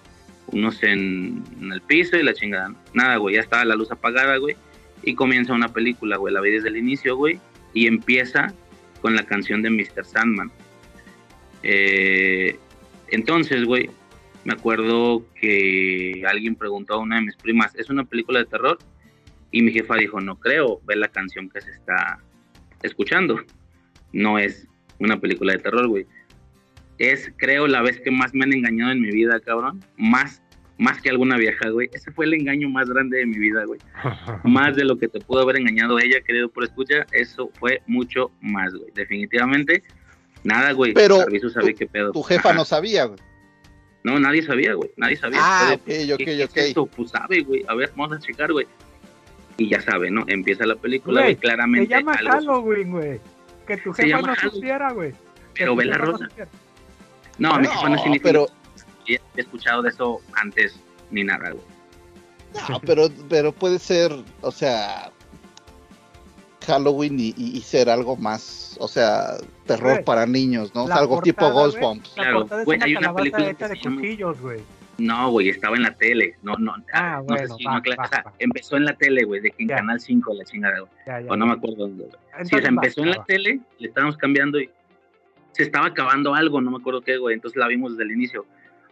unos 0.47 0.81
en, 0.83 1.43
el 1.71 1.81
piso 1.81 2.17
y 2.17 2.23
la 2.23 2.33
chingada. 2.33 2.73
Nada, 2.93 3.17
güey, 3.17 3.35
ya 3.35 3.41
estaba 3.41 3.65
la 3.65 3.75
luz 3.75 3.91
apagada, 3.91 4.37
güey, 4.37 4.55
y 5.03 5.15
comienza 5.15 5.53
una 5.53 5.73
película, 5.73 6.17
güey, 6.17 6.33
la 6.33 6.41
vi 6.41 6.51
desde 6.51 6.69
el 6.69 6.77
inicio, 6.77 7.15
güey, 7.15 7.39
y 7.73 7.87
empieza 7.87 8.53
con 9.01 9.15
la 9.15 9.23
canción 9.23 9.61
de 9.61 9.69
Mr. 9.69 10.05
Sandman. 10.05 10.51
Eh, 11.63 12.57
entonces, 13.07 13.65
güey, 13.65 13.89
me 14.43 14.53
acuerdo 14.53 15.25
que 15.39 16.23
alguien 16.27 16.55
preguntó 16.55 16.95
a 16.95 16.97
una 16.97 17.17
de 17.17 17.23
mis 17.23 17.35
primas, 17.35 17.75
¿es 17.75 17.89
una 17.89 18.05
película 18.05 18.39
de 18.39 18.45
terror? 18.45 18.77
Y 19.51 19.61
mi 19.61 19.71
jefa 19.71 19.95
dijo, 19.95 20.21
no 20.21 20.39
creo, 20.39 20.81
ve 20.85 20.95
la 20.95 21.09
canción 21.09 21.49
que 21.49 21.61
se 21.61 21.71
está 21.71 22.19
escuchando. 22.81 23.39
No 24.13 24.39
es 24.39 24.67
una 25.01 25.19
película 25.19 25.53
de 25.53 25.59
terror, 25.59 25.87
güey. 25.87 26.05
Es, 26.97 27.31
creo, 27.37 27.67
la 27.67 27.81
vez 27.81 27.99
que 27.99 28.11
más 28.11 28.33
me 28.33 28.45
han 28.45 28.53
engañado 28.53 28.91
en 28.91 29.01
mi 29.01 29.09
vida, 29.09 29.39
cabrón. 29.39 29.83
Más, 29.97 30.41
más 30.77 31.01
que 31.01 31.09
alguna 31.09 31.37
vieja, 31.37 31.69
güey. 31.69 31.89
Ese 31.93 32.11
fue 32.11 32.25
el 32.25 32.35
engaño 32.35 32.69
más 32.69 32.87
grande 32.89 33.17
de 33.17 33.25
mi 33.25 33.39
vida, 33.39 33.65
güey. 33.65 33.79
más 34.43 34.75
de 34.75 34.85
lo 34.85 34.97
que 34.97 35.07
te 35.07 35.19
pudo 35.19 35.41
haber 35.41 35.57
engañado 35.57 35.99
ella, 35.99 36.21
querido 36.21 36.49
por 36.49 36.63
escucha. 36.63 37.05
Eso 37.11 37.49
fue 37.59 37.81
mucho 37.87 38.31
más, 38.41 38.73
güey. 38.73 38.91
Definitivamente, 38.93 39.83
nada, 40.43 40.71
güey. 40.73 40.93
Pero 40.93 41.25
sabe 41.49 41.73
qué 41.73 41.87
pedo. 41.87 42.11
tu 42.11 42.21
jefa 42.21 42.53
no 42.53 42.65
sabía, 42.65 43.05
güey. 43.05 43.19
No, 44.03 44.19
nadie 44.19 44.41
sabía, 44.43 44.73
güey. 44.73 44.89
Nadie 44.97 45.15
sabía. 45.15 45.39
Ah, 45.41 45.71
ok, 45.73 45.81
ok, 45.81 46.17
¿Qué, 46.17 46.43
ok. 46.43 46.57
es 46.57 46.67
esto? 46.67 46.85
Pues 46.85 47.11
sabe, 47.11 47.41
güey. 47.41 47.63
A 47.67 47.75
ver, 47.75 47.91
vamos 47.95 48.17
a 48.17 48.19
checar, 48.19 48.51
güey. 48.51 48.67
Y 49.57 49.69
ya 49.69 49.81
sabe, 49.81 50.09
¿no? 50.09 50.23
Empieza 50.27 50.65
la 50.65 50.75
película, 50.75 51.21
güey. 51.21 51.35
Claramente. 51.35 51.87
Se 51.87 51.99
llama 51.99 52.13
algo- 52.13 52.31
Halloween, 52.31 52.91
güey. 52.91 53.19
Que 53.75 53.81
tu 53.83 53.93
jefa 53.93 54.17
no 54.21 54.27
Halloween. 54.27 54.51
supiera, 54.51 54.91
güey. 54.91 55.13
Pero 55.53 55.75
ve 55.75 55.85
la 55.85 55.97
no 55.97 56.05
rosa. 56.05 56.25
supiera. 56.29 56.49
No, 57.37 57.57
mi 57.59 57.67
jefa 57.67 57.83
no 57.89 57.95
No, 57.95 58.01
significa 58.03 58.23
pero, 58.29 58.47
que 59.05 59.13
he 59.35 59.41
escuchado 59.41 59.81
de 59.81 59.89
eso 59.89 60.19
antes 60.33 60.75
ni 61.09 61.23
nada, 61.23 61.51
güey. 61.51 61.63
no, 62.69 62.79
pero, 62.81 63.07
pero 63.29 63.51
puede 63.53 63.79
ser, 63.79 64.11
o 64.41 64.51
sea, 64.51 65.11
Halloween 66.67 67.19
y, 67.19 67.33
y- 67.37 67.57
y 67.57 67.61
ser 67.61 67.89
algo 67.89 68.15
más, 68.17 68.75
o 68.79 68.87
sea, 68.87 69.37
terror 69.65 69.93
Güey, 69.93 70.03
para 70.05 70.25
niños, 70.25 70.73
¿no? 70.75 70.83
O 70.83 70.87
sea, 70.87 70.97
algo 70.97 71.21
tipo 71.21 71.37
portada, 71.39 71.53
güey. 71.53 71.71
Ghostbumps. 71.71 72.17
La 72.17 72.23
Claro, 72.23 72.47
güey, 72.65 72.79
hay 72.83 72.95
una 72.95 73.13
película 73.15 73.49
hecha 73.49 73.67
de 73.67 73.79
cuchillos, 73.79 74.39
güey. 74.41 74.59
No, 75.01 75.31
güey, 75.31 75.49
estaba 75.49 75.75
en 75.75 75.83
la 75.83 75.93
tele. 75.95 76.35
No, 76.43 76.55
no, 76.57 76.75
Ah, 76.93 77.21
no 77.27 77.37
sé 77.37 77.47
si 77.57 77.63
va, 77.65 77.71
no 77.73 77.77
acla- 77.79 77.97
va, 77.97 78.03
o 78.05 78.07
sea, 78.07 78.23
va. 78.23 78.33
empezó 78.39 78.77
en 78.77 78.85
la 78.85 78.93
tele, 78.93 79.23
güey, 79.23 79.41
de 79.41 79.51
que 79.51 79.63
en 79.63 79.69
Ya. 79.69 79.75
Canal 79.77 79.99
5 79.99 80.33
la 80.33 80.43
chingada, 80.45 80.79
güey. 80.79 80.91
Ya, 81.07 81.21
ya, 81.21 81.31
O 81.31 81.35
no 81.35 81.45
me 81.47 81.53
acuerdo 81.53 81.77
dónde, 81.87 82.03
güey. 82.03 82.11
Sí, 82.13 82.17
o 82.17 82.37
Entonces, 82.37 82.59
sea, 82.61 82.69
empezó 82.69 83.01
en 83.03 83.09
la 83.11 83.23
tele, 83.25 83.59
le 83.79 83.87
estábamos 83.87 84.17
cambiando 84.17 84.59
y 84.59 84.69
se 85.53 85.63
estaba 85.63 85.87
acabando 85.87 86.33
algo, 86.35 86.61
no 86.61 86.71
me 86.71 86.77
acuerdo 86.77 87.01
qué, 87.01 87.17
güey. 87.17 87.33
Entonces 87.35 87.57
la 87.59 87.67
vimos 87.67 87.91
desde 87.97 88.03
el 88.09 88.15
inicio. 88.15 88.45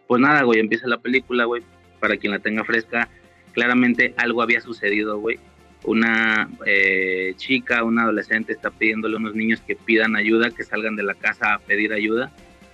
Pues 0.08 0.20
nada, 0.22 0.42
güey, 0.44 0.60
empieza 0.60 0.88
la 0.88 0.98
película, 0.98 1.46
güey. 1.46 1.62
Para 2.00 2.18
quien 2.18 2.32
la 2.32 2.40
tenga 2.40 2.64
fresca, 2.64 3.08
claramente 3.54 4.14
algo 4.18 4.42
había 4.42 4.62
sucedido, 4.62 5.20
güey. 5.20 5.38
Una 5.84 6.50
eh, 6.66 7.34
chica, 7.38 7.84
una 7.84 8.04
adolescente 8.04 8.52
está 8.52 8.70
pidiéndole 8.72 9.16
a 9.16 9.20
unos 9.20 9.36
niños 9.36 9.62
que 9.62 9.76
pidan 9.76 10.16
ayuda, 10.16 10.50
que 10.50 10.64
salgan 10.64 10.96
de 10.96 11.04
la 11.04 11.14
casa 11.14 11.54
a 11.54 11.60
pedir 11.60 11.94
ayuda. 11.94 12.32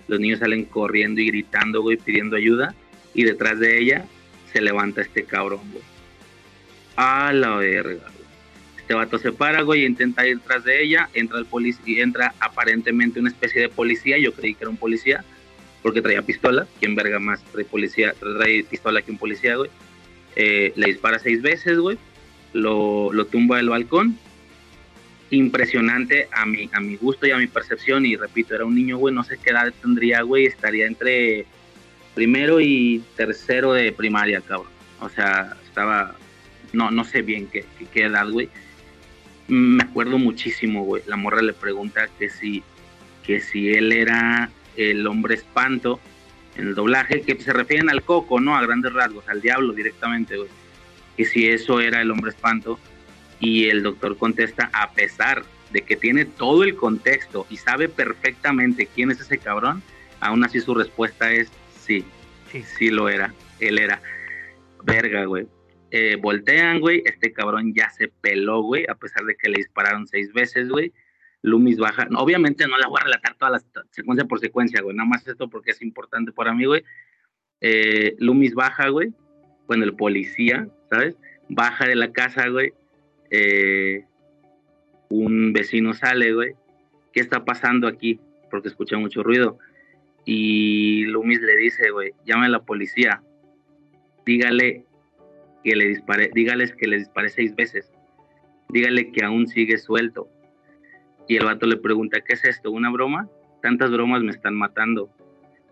Los 0.08 0.20
niños 0.20 0.38
salen 0.40 0.64
corriendo 0.64 1.20
y 1.20 1.26
gritando, 1.26 1.82
güey, 1.82 1.96
pidiendo 1.96 2.36
ayuda. 2.36 2.74
Y 3.16 3.24
detrás 3.24 3.58
de 3.58 3.78
ella 3.80 4.04
se 4.52 4.60
levanta 4.60 5.00
este 5.00 5.24
cabrón, 5.24 5.62
güey. 5.72 5.82
A 6.96 7.32
la 7.32 7.56
verga, 7.56 8.04
güey. 8.04 8.26
Este 8.78 8.92
vato 8.92 9.18
se 9.18 9.32
para, 9.32 9.62
güey, 9.62 9.84
e 9.84 9.86
intenta 9.86 10.28
ir 10.28 10.38
tras 10.40 10.64
de 10.64 10.82
ella. 10.82 11.08
Entra 11.14 11.38
el 11.38 11.46
policía, 11.46 12.02
entra 12.02 12.34
aparentemente 12.40 13.18
una 13.18 13.30
especie 13.30 13.62
de 13.62 13.70
policía. 13.70 14.18
Yo 14.18 14.34
creí 14.34 14.54
que 14.54 14.64
era 14.64 14.70
un 14.70 14.76
policía, 14.76 15.24
porque 15.82 16.02
traía 16.02 16.20
pistola. 16.20 16.68
¿Quién 16.78 16.94
verga 16.94 17.18
más 17.18 17.42
trae 17.44 17.64
policía, 17.64 18.12
trae 18.20 18.64
pistola 18.64 19.00
que 19.00 19.10
un 19.10 19.18
policía, 19.18 19.56
güey? 19.56 19.70
Eh, 20.36 20.74
le 20.76 20.86
dispara 20.88 21.18
seis 21.18 21.40
veces, 21.40 21.78
güey. 21.78 21.96
Lo, 22.52 23.14
lo 23.14 23.24
tumba 23.24 23.56
del 23.56 23.70
balcón. 23.70 24.18
Impresionante 25.30 26.28
a 26.32 26.44
mi, 26.44 26.68
a 26.70 26.80
mi 26.80 26.96
gusto 26.96 27.26
y 27.26 27.30
a 27.30 27.38
mi 27.38 27.46
percepción. 27.46 28.04
Y 28.04 28.14
repito, 28.14 28.54
era 28.54 28.66
un 28.66 28.74
niño, 28.74 28.98
güey, 28.98 29.14
no 29.14 29.24
sé 29.24 29.38
qué 29.42 29.50
edad 29.50 29.72
tendría, 29.80 30.20
güey. 30.20 30.44
Estaría 30.44 30.86
entre 30.86 31.46
primero 32.16 32.62
y 32.62 33.04
tercero 33.14 33.74
de 33.74 33.92
primaria, 33.92 34.40
cabrón. 34.40 34.72
O 35.00 35.08
sea, 35.10 35.54
estaba, 35.64 36.16
no, 36.72 36.90
no 36.90 37.04
sé 37.04 37.20
bien 37.20 37.46
qué, 37.46 37.66
qué, 37.92 38.04
edad, 38.04 38.26
güey. 38.30 38.48
Me 39.48 39.84
acuerdo 39.84 40.18
muchísimo, 40.18 40.82
güey. 40.82 41.02
La 41.06 41.16
morra 41.16 41.42
le 41.42 41.52
pregunta 41.52 42.08
que 42.18 42.30
si, 42.30 42.64
que 43.22 43.40
si 43.40 43.68
él 43.68 43.92
era 43.92 44.50
el 44.76 45.06
hombre 45.06 45.34
espanto 45.34 46.00
en 46.56 46.68
el 46.68 46.74
doblaje, 46.74 47.20
que 47.20 47.38
se 47.38 47.52
refieren 47.52 47.90
al 47.90 48.02
coco, 48.02 48.40
¿no? 48.40 48.56
A 48.56 48.62
grandes 48.62 48.94
rasgos, 48.94 49.28
al 49.28 49.42
diablo 49.42 49.74
directamente, 49.74 50.38
güey. 50.38 50.48
Que 51.18 51.26
si 51.26 51.46
eso 51.46 51.80
era 51.80 52.00
el 52.00 52.10
hombre 52.10 52.30
espanto. 52.30 52.80
Y 53.40 53.68
el 53.68 53.82
doctor 53.82 54.16
contesta, 54.16 54.70
a 54.72 54.92
pesar 54.92 55.44
de 55.70 55.82
que 55.82 55.96
tiene 55.96 56.24
todo 56.24 56.64
el 56.64 56.76
contexto 56.76 57.46
y 57.50 57.58
sabe 57.58 57.90
perfectamente 57.90 58.86
quién 58.86 59.10
es 59.10 59.20
ese 59.20 59.36
cabrón, 59.36 59.82
aún 60.20 60.42
así 60.42 60.60
su 60.62 60.74
respuesta 60.74 61.30
es 61.30 61.50
sí, 61.86 62.04
Sí. 62.50 62.62
sí 62.62 62.90
lo 62.90 63.08
era, 63.08 63.32
él 63.60 63.78
era. 63.78 64.00
Verga, 64.84 65.24
güey. 65.24 65.46
Eh, 65.90 66.16
voltean, 66.20 66.80
güey, 66.80 67.02
este 67.04 67.32
cabrón 67.32 67.74
ya 67.74 67.90
se 67.90 68.08
peló, 68.08 68.62
güey, 68.62 68.84
a 68.88 68.94
pesar 68.94 69.24
de 69.24 69.36
que 69.36 69.48
le 69.48 69.58
dispararon 69.58 70.06
seis 70.06 70.32
veces, 70.32 70.68
güey. 70.68 70.92
Loomis 71.42 71.78
baja, 71.78 72.06
no, 72.10 72.18
obviamente 72.20 72.66
no 72.66 72.76
la 72.78 72.88
voy 72.88 72.98
a 73.00 73.04
relatar 73.04 73.36
todas 73.36 73.52
las 73.52 73.84
secuencia 73.90 74.24
por 74.24 74.40
secuencia, 74.40 74.82
güey, 74.82 74.96
nada 74.96 75.08
más 75.08 75.26
esto 75.26 75.48
porque 75.48 75.70
es 75.70 75.82
importante 75.82 76.32
para 76.32 76.52
mí, 76.52 76.64
güey. 76.64 76.82
Eh, 77.60 78.16
Loomis 78.18 78.54
baja, 78.54 78.88
güey, 78.88 79.12
bueno, 79.66 79.84
el 79.84 79.94
policía, 79.94 80.68
¿sabes? 80.90 81.16
Baja 81.48 81.86
de 81.86 81.96
la 81.96 82.12
casa, 82.12 82.48
güey. 82.48 82.72
Eh, 83.30 84.04
un 85.08 85.52
vecino 85.52 85.94
sale, 85.94 86.32
güey. 86.32 86.54
¿Qué 87.12 87.20
está 87.20 87.44
pasando 87.44 87.86
aquí? 87.86 88.20
Porque 88.50 88.68
escucha 88.68 88.98
mucho 88.98 89.22
ruido. 89.22 89.58
Y 90.26 91.04
Loomis 91.04 91.40
le 91.40 91.56
dice, 91.56 91.90
güey, 91.90 92.12
llame 92.24 92.46
a 92.46 92.50
la 92.50 92.62
policía. 92.62 93.22
Dígale 94.26 94.84
que 95.62 95.76
le 95.76 95.86
dispare, 95.86 96.30
dígales 96.34 96.74
que 96.74 96.88
le 96.88 96.98
dispare 96.98 97.28
seis 97.28 97.54
veces. 97.54 97.92
Dígale 98.68 99.12
que 99.12 99.24
aún 99.24 99.46
sigue 99.46 99.78
suelto. 99.78 100.28
Y 101.28 101.36
el 101.36 101.44
vato 101.44 101.66
le 101.66 101.76
pregunta, 101.76 102.20
¿qué 102.20 102.34
es 102.34 102.44
esto? 102.44 102.72
¿Una 102.72 102.90
broma? 102.90 103.28
Tantas 103.62 103.90
bromas 103.92 104.22
me 104.22 104.32
están 104.32 104.56
matando. 104.56 105.08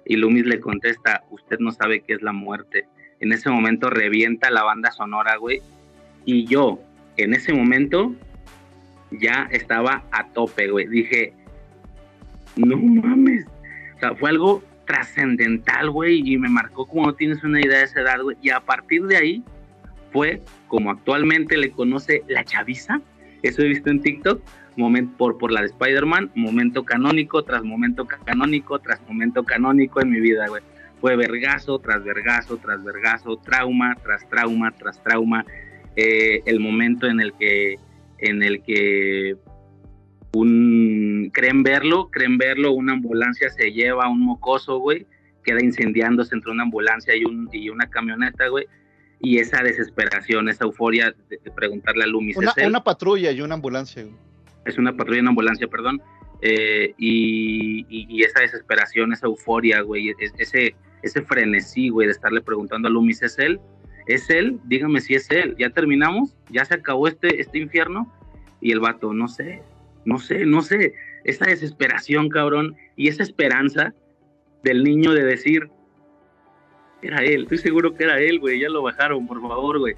Y 0.06 0.16
Loomis 0.16 0.46
le 0.46 0.60
contesta, 0.60 1.24
usted 1.30 1.58
no 1.58 1.72
sabe 1.72 2.00
qué 2.00 2.14
es 2.14 2.22
la 2.22 2.32
muerte. 2.32 2.86
En 3.18 3.32
ese 3.32 3.50
momento 3.50 3.90
revienta 3.90 4.50
la 4.50 4.62
banda 4.62 4.92
sonora, 4.92 5.36
güey. 5.36 5.62
Y 6.24 6.46
yo, 6.46 6.80
en 7.16 7.34
ese 7.34 7.52
momento, 7.52 8.14
ya 9.10 9.48
estaba 9.50 10.04
a 10.12 10.28
tope, 10.28 10.68
güey. 10.68 10.86
Dije, 10.86 11.32
no 12.56 12.76
mames. 12.76 13.46
Sea, 14.08 14.14
fue 14.16 14.30
algo 14.30 14.62
trascendental, 14.86 15.90
güey, 15.90 16.20
y 16.24 16.36
me 16.36 16.48
marcó 16.48 16.86
como 16.86 17.06
no 17.06 17.14
tienes 17.14 17.42
una 17.42 17.60
idea 17.60 17.78
de 17.78 17.84
esa 17.84 18.00
edad, 18.00 18.20
güey. 18.22 18.36
Y 18.42 18.50
a 18.50 18.60
partir 18.60 19.04
de 19.04 19.16
ahí 19.16 19.44
fue 20.12 20.42
como 20.68 20.90
actualmente 20.90 21.56
le 21.56 21.70
conoce 21.70 22.22
la 22.28 22.44
chaviza, 22.44 23.00
eso 23.42 23.62
he 23.62 23.68
visto 23.68 23.90
en 23.90 24.00
TikTok, 24.00 24.42
momento 24.76 25.16
por, 25.16 25.38
por 25.38 25.52
la 25.52 25.60
de 25.60 25.66
Spider-Man, 25.68 26.32
momento 26.34 26.84
canónico 26.84 27.42
tras 27.44 27.62
momento 27.62 28.06
canónico 28.06 28.78
tras 28.78 29.00
momento 29.08 29.44
canónico 29.44 30.00
en 30.00 30.10
mi 30.10 30.20
vida, 30.20 30.46
güey. 30.48 30.62
Fue 31.00 31.16
vergazo 31.16 31.78
tras 31.78 32.02
vergazo 32.02 32.56
tras 32.56 32.82
vergazo, 32.82 33.36
trauma 33.36 33.96
tras 34.02 34.28
trauma 34.28 34.70
tras 34.72 35.02
trauma. 35.02 35.44
Eh, 35.96 36.42
el 36.46 36.60
momento 36.60 37.06
en 37.06 37.20
el 37.20 37.34
que 37.34 37.76
en 38.18 38.42
el 38.42 38.62
que 38.62 39.36
un 40.34 41.30
creen 41.32 41.62
verlo, 41.62 42.10
creen 42.10 42.38
verlo, 42.38 42.72
una 42.72 42.92
ambulancia 42.92 43.48
se 43.50 43.72
lleva 43.72 44.04
a 44.04 44.08
un 44.08 44.20
mocoso, 44.20 44.78
güey, 44.78 45.06
queda 45.44 45.62
incendiándose 45.62 46.34
entre 46.34 46.50
una 46.50 46.64
ambulancia 46.64 47.14
y, 47.16 47.24
un, 47.24 47.48
y 47.52 47.68
una 47.68 47.88
camioneta, 47.88 48.48
güey. 48.48 48.66
Y 49.20 49.38
esa 49.38 49.62
desesperación, 49.62 50.48
esa 50.48 50.64
euforia 50.64 51.14
de, 51.28 51.38
preguntarle 51.54 52.04
a 52.04 52.06
Lumi. 52.06 52.34
Una, 52.36 52.52
una 52.66 52.84
patrulla 52.84 53.30
y 53.30 53.40
una 53.40 53.54
ambulancia. 53.54 54.02
Güey. 54.02 54.14
Es 54.64 54.76
una 54.76 54.94
patrulla 54.94 55.18
y 55.18 55.20
una 55.20 55.30
ambulancia, 55.30 55.66
perdón. 55.68 56.02
Eh, 56.42 56.94
y, 56.98 57.86
y, 57.88 58.22
esa 58.22 58.40
desesperación, 58.40 59.12
esa 59.12 59.26
euforia, 59.26 59.80
güey, 59.80 60.12
ese, 60.18 60.74
ese 61.02 61.22
frenesí, 61.22 61.88
güey, 61.88 62.06
de 62.06 62.12
estarle 62.12 62.42
preguntando 62.42 62.88
a 62.88 62.90
Loomis, 62.90 63.22
¿es 63.22 63.38
él? 63.38 63.60
¿Es 64.06 64.28
él? 64.28 64.58
Dígame 64.64 65.00
si 65.00 65.14
es 65.14 65.30
él. 65.30 65.54
¿Ya 65.58 65.70
terminamos? 65.70 66.36
¿Ya 66.50 66.64
se 66.64 66.74
acabó 66.74 67.08
este, 67.08 67.40
este 67.40 67.58
infierno? 67.58 68.12
Y 68.60 68.72
el 68.72 68.80
vato, 68.80 69.14
no 69.14 69.28
sé, 69.28 69.62
no 70.04 70.18
sé, 70.18 70.46
no 70.46 70.62
sé, 70.62 70.94
esa 71.24 71.46
desesperación, 71.46 72.28
cabrón, 72.28 72.76
y 72.96 73.08
esa 73.08 73.22
esperanza 73.22 73.94
del 74.62 74.84
niño 74.84 75.12
de 75.12 75.24
decir, 75.24 75.68
era 77.02 77.22
él, 77.22 77.42
estoy 77.42 77.58
seguro 77.58 77.94
que 77.94 78.04
era 78.04 78.18
él, 78.20 78.40
güey, 78.40 78.60
ya 78.60 78.68
lo 78.68 78.82
bajaron, 78.82 79.26
por 79.26 79.40
favor, 79.40 79.78
güey. 79.78 79.94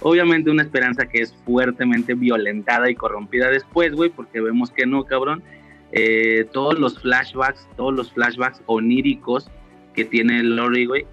Obviamente 0.00 0.50
una 0.50 0.62
esperanza 0.62 1.06
que 1.06 1.20
es 1.20 1.32
fuertemente 1.44 2.14
violentada 2.14 2.90
y 2.90 2.94
corrompida 2.94 3.50
después, 3.50 3.92
güey, 3.92 4.10
porque 4.10 4.40
vemos 4.40 4.70
que 4.70 4.86
no, 4.86 5.04
cabrón. 5.04 5.42
Eh, 5.92 6.46
todos 6.52 6.78
los 6.78 7.00
flashbacks, 7.00 7.68
todos 7.76 7.94
los 7.94 8.12
flashbacks 8.12 8.60
oníricos 8.66 9.48
que 9.94 10.04
tiene 10.04 10.42
Lori, 10.42 10.86
güey, 10.86 11.06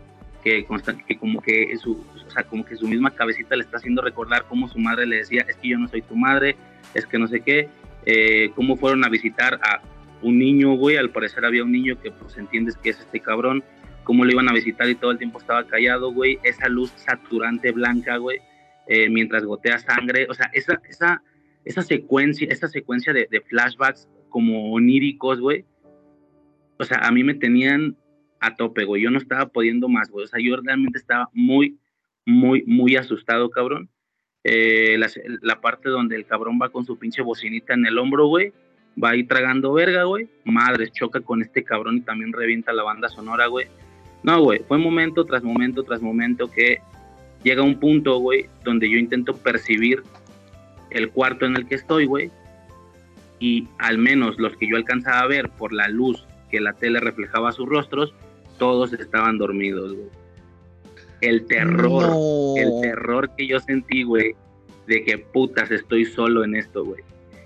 que, 0.44 0.66
que 1.08 1.18
como 1.18 1.42
que 1.42 1.78
su, 1.78 2.04
o 2.28 2.32
sea, 2.32 2.44
como 2.44 2.66
que 2.66 2.76
su 2.76 2.88
misma 2.88 3.12
cabecita 3.12 3.56
le 3.56 3.64
está 3.64 3.78
haciendo 3.78 4.02
recordar 4.02 4.46
cómo 4.50 4.68
su 4.68 4.80
madre 4.80 5.06
le 5.06 5.18
decía, 5.18 5.46
es 5.48 5.56
que 5.58 5.70
yo 5.70 5.78
no 5.78 5.88
soy 5.88 6.02
tu 6.02 6.16
madre, 6.16 6.56
es 6.94 7.06
que 7.06 7.20
no 7.20 7.28
sé 7.28 7.42
qué, 7.42 7.70
eh, 8.06 8.52
cómo 8.56 8.78
fueron 8.78 9.04
a 9.06 9.10
visitar 9.10 9.60
a 9.64 9.82
un 10.22 10.40
niño, 10.40 10.74
güey, 10.74 10.98
al 10.98 11.10
parecer 11.10 11.46
había 11.46 11.64
un 11.64 11.72
niño 11.72 12.00
que 12.00 12.12
pues 12.12 12.38
entiendes 12.38 12.78
que 12.78 12.92
es 12.92 13.00
este 13.00 13.20
cabrón, 13.20 13.64
cómo 14.04 14.26
lo 14.26 14.32
iban 14.32 14.50
a 14.50 14.54
visitar 14.54 14.90
y 14.90 14.96
todo 14.96 15.12
el 15.12 15.18
tiempo 15.18 15.40
estaba 15.40 15.66
callado, 15.66 16.12
güey, 16.12 16.40
esa 16.44 16.68
luz 16.70 16.92
saturante 16.96 17.72
blanca, 17.72 18.18
güey, 18.18 18.40
eh, 18.88 19.10
mientras 19.10 19.44
gotea 19.46 19.80
sangre, 19.80 20.28
o 20.30 20.34
sea, 20.34 20.50
esa, 20.54 20.82
esa, 20.90 21.24
esa 21.66 21.82
secuencia, 21.82 22.48
esa 22.50 22.68
secuencia 22.68 23.14
de, 23.14 23.28
de 23.30 23.42
flashbacks 23.42 24.08
como 24.30 24.74
oníricos, 24.74 25.40
güey, 25.40 25.66
o 26.78 26.84
sea, 26.84 27.00
a 27.00 27.12
mí 27.12 27.24
me 27.24 27.36
tenían 27.36 27.96
a 28.40 28.56
tope, 28.56 28.86
güey, 28.86 29.04
yo 29.04 29.12
no 29.12 29.20
estaba 29.20 29.48
pudiendo 29.48 29.88
más, 29.88 30.10
güey, 30.10 30.26
o 30.26 30.28
sea, 30.28 30.40
yo 30.44 30.56
realmente 30.58 30.98
estaba 30.98 31.30
muy, 31.34 31.78
muy, 32.26 32.64
muy 32.66 32.96
asustado, 32.96 33.50
cabrón, 33.52 33.90
eh, 34.44 34.98
la, 35.42 35.62
parte 35.62 35.90
donde 35.90 36.16
el 36.16 36.26
cabrón 36.26 36.60
va 36.62 36.70
con 36.70 36.86
su 36.86 36.98
pinche 36.98 37.22
bocinita 37.22 37.74
en 37.74 37.86
el 37.86 37.98
hombro, 38.00 38.26
güey, 38.26 38.52
va 39.02 39.12
ahí 39.12 39.24
tragando 39.24 39.74
verga, 39.74 40.04
güey, 40.04 40.28
madre, 40.46 40.90
choca 40.92 41.22
con 41.22 41.42
este 41.42 41.64
cabrón 41.64 41.98
y 41.98 42.02
también 42.02 42.34
revienta 42.34 42.74
la 42.74 42.84
banda 42.84 43.08
sonora, 43.10 43.48
güey. 43.48 43.68
No, 44.24 44.42
güey, 44.42 44.64
fue 44.68 44.78
momento 44.78 45.26
tras 45.26 45.44
momento 45.44 45.84
tras 45.84 46.02
momento 46.02 46.50
que 46.50 46.80
llega 47.44 47.62
un 47.62 47.80
punto, 47.80 48.18
güey, 48.18 48.48
donde 48.64 48.90
yo 48.90 48.98
intento 48.98 49.36
percibir 49.36 50.04
el 50.90 51.10
cuarto 51.10 51.46
en 51.46 51.56
el 51.56 51.68
que 51.68 51.76
estoy, 51.76 52.06
güey, 52.06 52.32
y 53.40 53.68
al 53.78 53.98
menos 53.98 54.40
los 54.40 54.56
que 54.58 54.68
yo 54.68 54.76
alcanzaba 54.76 55.22
a 55.22 55.28
ver 55.28 55.50
por 55.50 55.72
la 55.72 55.88
luz 55.88 56.26
que 56.50 56.60
la 56.60 56.74
tele 56.74 57.00
reflejaba 57.00 57.52
sus 57.52 57.68
rostros, 57.68 58.14
todos 58.58 58.94
estaban 58.94 59.38
dormidos, 59.38 59.94
güey 59.94 60.21
el 61.22 61.46
terror, 61.46 62.58
el 62.58 62.82
terror 62.82 63.32
que 63.38 63.48
yo 63.48 63.60
sentí, 63.60 64.04
güey, 64.04 64.36
de 64.88 65.04
que 65.04 65.18
putas 65.18 65.72
estoy 65.72 66.06
solo 66.06 66.44
en 66.44 66.56
esto, 66.56 66.84
güey. 66.84 67.02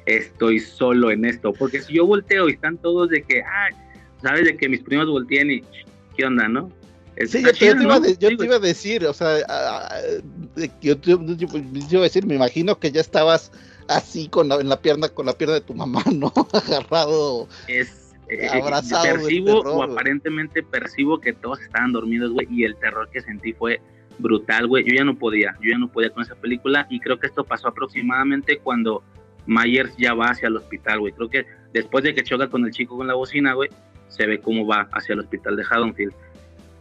Estoy 0.05 0.59
solo 0.59 1.11
en 1.11 1.25
esto. 1.25 1.51
Porque 1.53 1.81
si 1.81 1.93
yo 1.93 2.05
volteo 2.05 2.47
y 2.49 2.53
están 2.53 2.77
todos 2.77 3.09
de 3.09 3.23
que, 3.23 3.41
ah, 3.41 3.69
sabes, 4.21 4.45
de 4.45 4.57
que 4.57 4.69
mis 4.69 4.81
primos 4.81 5.07
voltean 5.07 5.51
y, 5.51 5.63
¿qué 6.15 6.25
onda, 6.25 6.47
no? 6.47 6.71
Sí, 7.27 7.41
yo, 7.41 7.53
te, 7.53 7.65
iba 8.45 8.55
a 8.55 8.59
decir, 8.59 9.05
o 9.05 9.13
sea, 9.13 9.37
yo, 10.81 10.97
te 10.97 11.11
iba 11.11 11.99
a 11.99 12.03
decir, 12.03 12.25
me 12.25 12.35
imagino 12.35 12.77
que 12.77 12.91
ya 12.91 12.99
estabas 12.99 13.53
así 13.87 14.27
con 14.27 14.49
la, 14.49 14.55
en 14.55 14.67
la 14.67 14.81
pierna, 14.81 15.07
con 15.07 15.25
la 15.25 15.33
pierna 15.33 15.55
de 15.55 15.61
tu 15.61 15.73
mamá, 15.73 16.03
¿no? 16.13 16.33
Agarrado. 16.51 17.47
Es 17.67 18.04
eh, 18.27 18.49
percibo 19.03 19.59
o 19.59 19.83
aparentemente 19.83 20.63
percibo 20.63 21.19
que 21.19 21.33
todos 21.33 21.61
estaban 21.61 21.91
dormidos, 21.91 22.31
güey, 22.31 22.47
y 22.49 22.63
el 22.63 22.75
terror 22.77 23.09
que 23.11 23.21
sentí 23.21 23.53
fue 23.53 23.79
brutal, 24.17 24.67
güey. 24.67 24.83
Yo 24.83 24.95
ya 24.95 25.03
no 25.03 25.15
podía, 25.15 25.55
yo 25.61 25.71
ya 25.71 25.77
no 25.77 25.91
podía 25.91 26.09
con 26.09 26.23
esa 26.23 26.35
película 26.35 26.87
y 26.89 26.99
creo 26.99 27.19
que 27.19 27.27
esto 27.27 27.43
pasó 27.43 27.67
aproximadamente 27.67 28.57
cuando 28.59 29.03
Myers 29.45 29.95
ya 29.97 30.13
va 30.13 30.29
hacia 30.29 30.47
el 30.47 30.57
hospital, 30.57 30.99
güey. 30.99 31.13
Creo 31.13 31.29
que 31.29 31.45
después 31.73 32.03
de 32.03 32.15
que 32.15 32.23
choca 32.23 32.49
con 32.49 32.65
el 32.65 32.71
chico 32.71 32.97
con 32.97 33.07
la 33.07 33.13
bocina, 33.13 33.53
güey, 33.53 33.69
se 34.07 34.25
ve 34.25 34.39
cómo 34.39 34.65
va 34.65 34.87
hacia 34.91 35.13
el 35.13 35.19
hospital 35.19 35.55
de 35.55 35.63
Haddonfield. 35.69 36.13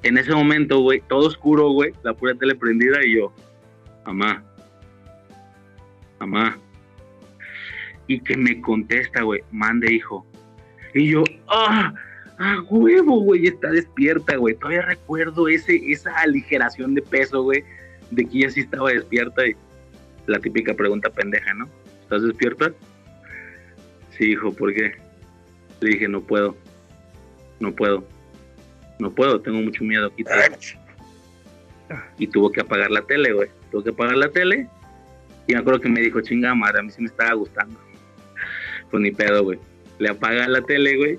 En 0.03 0.19
ese 0.19 0.35
momento, 0.35 0.81
güey, 0.81 1.03
todo 1.09 1.27
oscuro, 1.27 1.71
güey, 1.71 1.93
la 2.03 2.15
pura 2.15 2.35
tele 2.35 2.55
prendida 2.55 3.05
y 3.05 3.17
yo, 3.17 3.33
mamá, 4.07 4.43
mamá. 6.21 6.59
Y 8.07 8.21
que 8.21 8.37
me 8.37 8.61
contesta, 8.61 9.23
güey, 9.23 9.43
mande 9.51 9.93
hijo, 9.93 10.27
y 10.95 11.11
yo, 11.11 11.25
¡ah! 11.49 11.93
¡Ah, 12.39 12.63
huevo, 12.69 13.21
güey! 13.21 13.47
Está 13.47 13.71
despierta, 13.71 14.37
güey. 14.37 14.55
Todavía 14.55 14.83
recuerdo 14.83 15.49
ese, 15.49 15.77
esa 15.91 16.17
aligeración 16.21 16.95
de 16.95 17.03
peso, 17.03 17.43
güey, 17.43 17.65
de 18.11 18.25
que 18.25 18.39
ella 18.39 18.51
sí 18.51 18.61
estaba 18.61 18.91
despierta. 18.91 19.47
Y 19.47 19.57
la 20.27 20.39
típica 20.39 20.73
pregunta 20.75 21.11
pendeja, 21.11 21.53
¿no? 21.55 21.69
¿Estás 22.03 22.23
despierta? 22.23 22.73
Sí, 24.11 24.33
hijo, 24.33 24.53
¿por 24.53 24.73
qué? 24.73 24.93
Le 25.81 25.91
dije, 25.91 26.09
no 26.09 26.21
puedo. 26.21 26.57
No 27.59 27.73
puedo. 27.73 28.07
No 29.01 29.13
puedo, 29.13 29.41
tengo 29.41 29.61
mucho 29.61 29.83
miedo 29.83 30.07
aquí. 30.07 30.25
Y 32.19 32.29
tuvo 32.29 32.51
que 32.51 32.61
apagar 32.61 32.91
la 32.91 33.03
tele, 33.03 33.33
güey. 33.33 33.49
Tuvo 33.73 33.83
que 33.83 33.91
apagar 33.91 34.17
la 34.17 34.29
tele. 34.29 34.69
Y 35.49 35.53
me 35.53 35.59
acuerdo 35.59 35.81
que 35.81 35.89
me 35.89 36.01
dijo, 36.01 36.21
chinga 36.21 36.55
madre, 36.55 36.81
a 36.81 36.83
mí 36.83 36.91
sí 36.91 37.01
me 37.01 37.09
estaba 37.09 37.35
gustando. 37.35 37.79
Pues 38.91 39.03
ni 39.03 39.11
pedo, 39.11 39.43
güey 39.43 39.59
le 40.05 40.11
apaga 40.11 40.47
la 40.49 40.61
tele, 40.61 40.97
güey. 40.97 41.19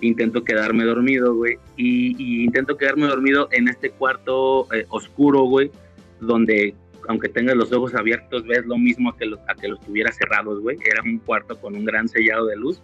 Intento 0.00 0.44
quedarme 0.44 0.84
dormido, 0.84 1.34
güey. 1.34 1.58
Y, 1.76 2.42
intento 2.42 2.78
quedarme 2.78 3.06
dormido 3.06 3.48
en 3.52 3.68
este 3.68 3.90
cuarto 3.90 4.66
eh, 4.72 4.86
oscuro, 4.88 5.42
güey, 5.42 5.70
donde 6.20 6.74
aunque 7.06 7.28
tengas 7.28 7.54
los 7.54 7.70
ojos 7.70 7.94
abiertos, 7.94 8.46
ves 8.46 8.64
lo 8.64 8.78
mismo 8.78 9.14
que, 9.14 9.26
los, 9.26 9.38
a 9.46 9.54
que 9.54 9.68
los 9.68 9.78
tuviera 9.80 10.10
cerrados, 10.10 10.58
güey. 10.62 10.78
Era 10.90 11.02
un 11.02 11.18
cuarto 11.18 11.60
con 11.60 11.76
un 11.76 11.84
gran 11.84 12.08
sellado 12.08 12.46
de 12.46 12.56
luz. 12.56 12.80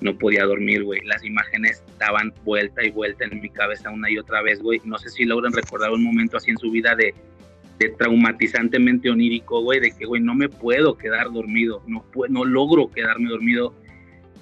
No 0.00 0.16
podía 0.16 0.44
dormir, 0.44 0.84
güey. 0.84 1.00
Las 1.04 1.24
imágenes 1.24 1.82
daban 1.98 2.32
vuelta 2.44 2.84
y 2.84 2.92
vuelta 2.92 3.24
en 3.24 3.40
mi 3.40 3.48
cabeza 3.48 3.90
una 3.90 4.08
y 4.08 4.18
otra 4.18 4.40
vez, 4.40 4.60
güey. 4.62 4.80
No 4.84 4.98
sé 4.98 5.10
si 5.10 5.24
logran 5.24 5.52
recordar 5.52 5.90
un 5.90 6.04
momento 6.04 6.36
así 6.36 6.52
en 6.52 6.58
su 6.58 6.70
vida 6.70 6.94
de, 6.94 7.12
de 7.80 7.88
traumatizantemente 7.88 9.10
onírico, 9.10 9.62
güey, 9.62 9.80
de 9.80 9.90
que, 9.90 10.04
güey, 10.06 10.22
no 10.22 10.36
me 10.36 10.48
puedo 10.48 10.96
quedar 10.96 11.32
dormido, 11.32 11.82
no, 11.88 12.04
no 12.28 12.44
logro 12.44 12.88
quedarme 12.88 13.30
dormido 13.30 13.74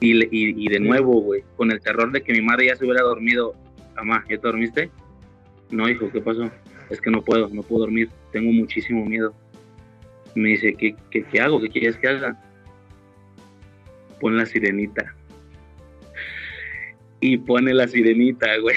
y, 0.05 0.69
de 0.69 0.81
nuevo, 0.81 1.21
güey, 1.21 1.45
con 1.57 1.71
el 1.71 1.81
terror 1.81 2.11
de 2.11 2.23
que 2.23 2.33
mi 2.33 2.43
madre 2.43 2.67
ya 2.67 2.77
se 2.77 2.85
hubiera 2.85 3.03
dormido. 3.03 3.55
Mamá, 3.95 4.25
¿ya 4.29 4.37
te 4.37 4.49
dormiste? 4.49 4.91
No, 5.71 5.89
hijo, 5.89 6.11
¿qué 6.11 6.21
pasó? 6.21 6.51
Es 6.91 7.01
que 7.01 7.11
no 7.11 7.23
puedo, 7.23 7.49
no 7.49 7.63
puedo 7.63 7.83
dormir. 7.83 8.09
Tengo 8.33 8.51
muchísimo 8.51 9.05
miedo. 9.05 9.33
Me 10.35 10.51
dice, 10.51 10.75
¿qué, 10.75 10.97
qué, 11.11 11.41
hago? 11.41 11.61
¿Qué 11.61 11.69
quieres 11.69 11.97
que 11.97 12.09
haga? 12.09 12.37
Pon 14.21 14.37
la 14.37 14.45
sirenita. 14.45 15.15
Y 17.21 17.39
pone 17.39 17.73
la 17.73 17.87
sirenita, 17.87 18.49
güey. 18.59 18.77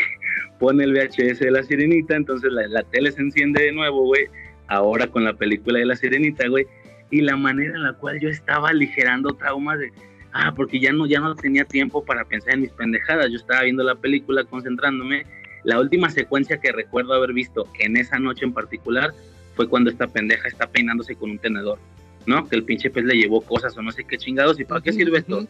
Pone 0.59 0.83
el 0.83 0.93
VHS 0.93 1.39
de 1.39 1.51
la 1.51 1.63
sirenita, 1.63 2.15
entonces 2.15 2.51
la, 2.51 2.67
la 2.67 2.83
tele 2.83 3.11
se 3.11 3.21
enciende 3.21 3.63
de 3.63 3.71
nuevo, 3.71 4.03
güey. 4.03 4.27
Ahora 4.67 5.07
con 5.07 5.23
la 5.23 5.33
película 5.33 5.79
de 5.79 5.85
la 5.85 5.95
sirenita, 5.95 6.47
güey. 6.47 6.67
Y 7.09 7.21
la 7.21 7.35
manera 7.35 7.75
en 7.75 7.83
la 7.83 7.93
cual 7.93 8.19
yo 8.19 8.29
estaba 8.29 8.69
aligerando 8.69 9.33
traumas 9.33 9.79
de 9.79 9.91
ah, 10.35 10.53
porque 10.53 10.79
ya 10.79 10.91
no, 10.91 11.07
ya 11.07 11.19
no 11.19 11.33
tenía 11.33 11.65
tiempo 11.65 12.03
para 12.03 12.25
pensar 12.25 12.53
en 12.53 12.61
mis 12.61 12.71
pendejadas. 12.71 13.31
Yo 13.31 13.37
estaba 13.37 13.63
viendo 13.63 13.83
la 13.83 13.95
película 13.95 14.43
concentrándome. 14.43 15.25
La 15.63 15.79
última 15.79 16.09
secuencia 16.09 16.59
que 16.59 16.71
recuerdo 16.71 17.13
haber 17.13 17.33
visto 17.33 17.67
en 17.79 17.97
esa 17.97 18.19
noche 18.19 18.45
en 18.45 18.53
particular 18.53 19.13
fue 19.55 19.67
cuando 19.67 19.89
esta 19.89 20.07
pendeja 20.07 20.47
está 20.47 20.67
peinándose 20.67 21.15
con 21.15 21.31
un 21.31 21.39
tenedor, 21.39 21.79
¿no? 22.27 22.47
Que 22.47 22.57
el 22.57 22.63
pinche 22.63 22.89
pez 22.89 23.05
le 23.05 23.15
llevó 23.15 23.41
cosas 23.41 23.75
o 23.77 23.81
no 23.81 23.91
sé 23.91 24.03
qué 24.03 24.17
chingados. 24.17 24.59
¿Y 24.59 24.65
para 24.65 24.81
qué 24.81 24.91
sirve 24.91 25.19
esto? 25.19 25.47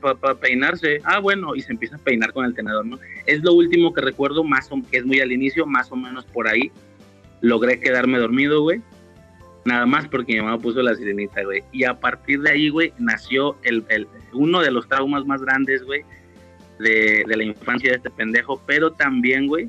para 0.00 0.34
peinarse. 0.34 1.00
Ah, 1.04 1.20
bueno, 1.20 1.54
y 1.54 1.60
se 1.60 1.70
empieza 1.70 1.94
a 1.94 2.00
peinar 2.00 2.32
con 2.32 2.44
el 2.44 2.54
tenedor, 2.54 2.84
¿no? 2.84 2.98
Es 3.26 3.44
lo 3.44 3.52
último 3.52 3.94
que 3.94 4.00
recuerdo, 4.00 4.42
más 4.42 4.72
o, 4.72 4.82
que 4.90 4.98
es 4.98 5.06
muy 5.06 5.20
al 5.20 5.30
inicio, 5.30 5.64
más 5.66 5.92
o 5.92 5.96
menos 5.96 6.24
por 6.26 6.48
ahí. 6.48 6.72
Logré 7.40 7.78
quedarme 7.78 8.18
dormido, 8.18 8.62
güey. 8.62 8.82
Nada 9.68 9.84
más 9.84 10.08
porque 10.08 10.32
mi 10.32 10.40
mamá 10.40 10.58
puso 10.58 10.80
la 10.80 10.94
sirenita, 10.94 11.42
güey. 11.44 11.62
Y 11.72 11.84
a 11.84 11.92
partir 11.92 12.40
de 12.40 12.52
ahí, 12.52 12.70
güey, 12.70 12.94
nació 12.98 13.58
el, 13.64 13.84
uno 14.32 14.60
de 14.60 14.70
los 14.70 14.88
traumas 14.88 15.26
más 15.26 15.42
grandes, 15.42 15.82
güey, 15.84 16.04
de, 16.78 17.22
de 17.28 17.36
la 17.36 17.44
infancia 17.44 17.90
de 17.90 17.96
este 17.96 18.08
pendejo, 18.08 18.62
pero 18.66 18.92
también, 18.92 19.46
güey, 19.46 19.68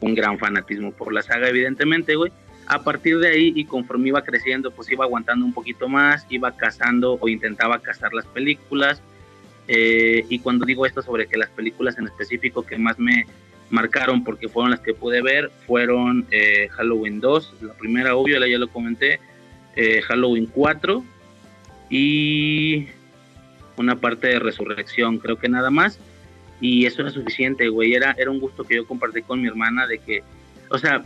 un 0.00 0.14
gran 0.14 0.38
fanatismo 0.38 0.92
por 0.92 1.14
la 1.14 1.22
saga, 1.22 1.48
evidentemente, 1.48 2.14
güey 2.14 2.30
a 2.66 2.82
partir 2.82 3.18
de 3.18 3.28
ahí 3.28 3.52
y 3.56 3.64
conforme 3.64 4.08
iba 4.08 4.22
creciendo, 4.22 4.70
pues 4.70 4.90
iba 4.90 5.04
aguantando 5.04 5.44
un 5.44 5.52
poquito 5.52 5.88
más, 5.88 6.26
iba 6.28 6.56
cazando 6.56 7.18
o 7.20 7.28
intentaba 7.28 7.80
cazar 7.80 8.12
las 8.12 8.26
películas. 8.26 9.02
Eh, 9.68 10.24
y 10.28 10.38
cuando 10.40 10.64
digo 10.64 10.86
esto 10.86 11.02
sobre 11.02 11.26
que 11.26 11.36
las 11.36 11.50
películas 11.50 11.98
en 11.98 12.06
específico 12.06 12.62
que 12.62 12.78
más 12.78 12.98
me 12.98 13.26
marcaron 13.72 14.22
porque 14.22 14.48
fueron 14.48 14.70
las 14.70 14.80
que 14.80 14.92
pude 14.92 15.22
ver, 15.22 15.50
fueron 15.66 16.26
eh, 16.30 16.68
Halloween 16.72 17.20
2, 17.20 17.54
la 17.62 17.72
primera 17.72 18.14
obvio, 18.14 18.38
ya 18.46 18.58
lo 18.58 18.68
comenté, 18.68 19.18
eh, 19.74 20.02
Halloween 20.02 20.46
4 20.46 21.02
y 21.88 22.86
una 23.78 23.96
parte 23.96 24.28
de 24.28 24.38
Resurrección, 24.38 25.18
creo 25.18 25.38
que 25.38 25.48
nada 25.48 25.70
más. 25.70 25.98
Y 26.60 26.84
eso 26.84 27.00
era 27.00 27.10
suficiente, 27.10 27.68
güey. 27.68 27.94
Era, 27.94 28.14
era 28.18 28.30
un 28.30 28.38
gusto 28.38 28.62
que 28.62 28.76
yo 28.76 28.86
compartí 28.86 29.22
con 29.22 29.40
mi 29.40 29.48
hermana 29.48 29.86
de 29.86 29.98
que, 29.98 30.22
o 30.68 30.78
sea, 30.78 31.04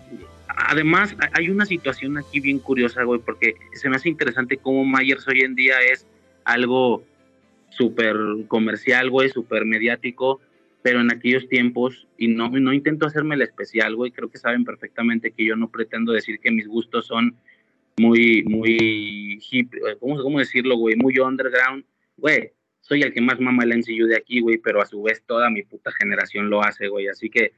además, 0.49 1.15
hay 1.33 1.49
una 1.49 1.67
situación 1.67 2.19
aquí 2.19 2.41
bien 2.41 2.59
curiosa, 2.59 3.05
güey, 3.05 3.21
porque 3.21 3.55
se 3.75 3.89
me 3.89 3.97
hace 3.97 4.09
interesante 4.09 4.57
cómo 4.57 4.85
Myers 4.85 5.27
hoy 5.29 5.43
en 5.43 5.55
día 5.55 5.77
es 5.81 6.05
algo 6.45 7.05
súper 7.71 8.17
comercial, 8.49 9.09
güey, 9.09 9.29
súper 9.29 9.65
mediático, 9.65 10.41
pero 10.87 11.01
en 11.01 11.13
aquellos 11.13 11.49
tiempos, 11.49 12.07
y 12.17 12.29
no, 12.29 12.49
no 12.49 12.73
intento 12.73 13.07
hacerme 13.07 13.35
el 13.35 13.43
especial, 13.43 13.97
güey, 13.97 14.13
creo 14.13 14.31
que 14.31 14.39
saben 14.39 14.65
perfectamente 14.65 15.33
que 15.33 15.45
yo 15.45 15.57
no 15.57 15.69
pretendo 15.69 16.13
decir 16.13 16.39
que 16.39 16.53
mis 16.53 16.69
gustos 16.69 17.09
son 17.09 17.37
muy, 17.97 18.45
muy 18.45 19.41
hip, 19.51 19.75
eh, 19.75 19.97
¿cómo, 19.99 20.23
cómo 20.23 20.39
decirlo, 20.39 20.77
güey? 20.77 20.95
Muy 20.95 21.19
underground, 21.19 21.85
güey, 22.17 22.53
soy 22.83 23.03
el 23.03 23.13
que 23.13 23.21
más 23.21 23.41
mama 23.41 23.65
el 23.65 23.77
NCU 23.81 24.07
de 24.07 24.17
aquí, 24.17 24.39
güey, 24.39 24.59
pero 24.59 24.81
a 24.81 24.87
su 24.87 25.03
vez 25.03 25.25
toda 25.27 25.51
mi 25.51 25.65
puta 25.65 25.91
generación 25.91 26.51
lo 26.51 26.63
hace, 26.63 26.87
güey, 26.87 27.09
así 27.09 27.31
que 27.31 27.51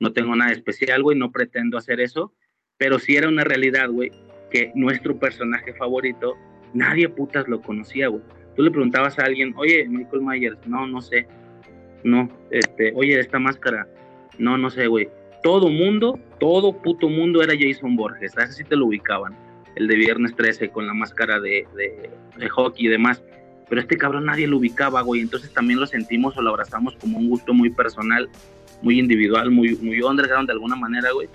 no 0.00 0.12
tengo 0.12 0.34
nada 0.34 0.50
especial, 0.50 1.04
güey, 1.04 1.16
no 1.16 1.30
pretendo 1.30 1.78
hacer 1.78 2.00
eso, 2.00 2.34
pero 2.78 2.98
sí 2.98 3.14
era 3.14 3.28
una 3.28 3.44
realidad, 3.44 3.90
güey, 3.90 4.10
que 4.50 4.72
nuestro 4.74 5.20
personaje 5.20 5.72
favorito, 5.74 6.34
nadie 6.74 7.08
putas 7.08 7.46
lo 7.46 7.62
conocía, 7.62 8.08
güey. 8.08 8.24
Tú 8.56 8.64
le 8.64 8.72
preguntabas 8.72 9.20
a 9.20 9.24
alguien, 9.24 9.54
oye, 9.56 9.86
Michael 9.88 10.22
Myers, 10.22 10.58
no, 10.66 10.84
no 10.88 11.00
sé, 11.00 11.28
no, 12.04 12.28
este, 12.50 12.92
oye, 12.94 13.18
esta 13.18 13.38
máscara, 13.38 13.86
no, 14.38 14.58
no 14.58 14.70
sé, 14.70 14.86
güey. 14.86 15.08
Todo 15.42 15.70
mundo, 15.70 16.18
todo 16.38 16.72
puto 16.80 17.08
mundo 17.08 17.42
era 17.42 17.54
Jason 17.58 17.96
Borges, 17.96 18.36
a 18.38 18.44
ese 18.44 18.52
sí 18.52 18.64
te 18.64 18.76
lo 18.76 18.86
ubicaban, 18.86 19.36
el 19.76 19.88
de 19.88 19.96
Viernes 19.96 20.34
13 20.36 20.70
con 20.70 20.86
la 20.86 20.94
máscara 20.94 21.40
de, 21.40 21.66
hockey 22.50 22.86
y 22.86 22.88
demás. 22.88 23.22
Pero 23.68 23.80
este 23.80 23.96
cabrón 23.96 24.26
nadie 24.26 24.46
lo 24.46 24.58
ubicaba, 24.58 25.00
güey. 25.00 25.22
Entonces 25.22 25.52
también 25.52 25.80
lo 25.80 25.86
sentimos 25.86 26.36
o 26.36 26.42
lo 26.42 26.50
abrazamos 26.50 26.94
como 26.96 27.18
un 27.18 27.28
gusto 27.30 27.54
muy 27.54 27.70
personal, 27.70 28.28
muy 28.82 28.98
individual, 28.98 29.50
muy, 29.50 29.76
muy 29.76 30.00
underground 30.02 30.46
de 30.46 30.52
alguna 30.52 30.76
manera, 30.76 31.10
güey 31.12 31.28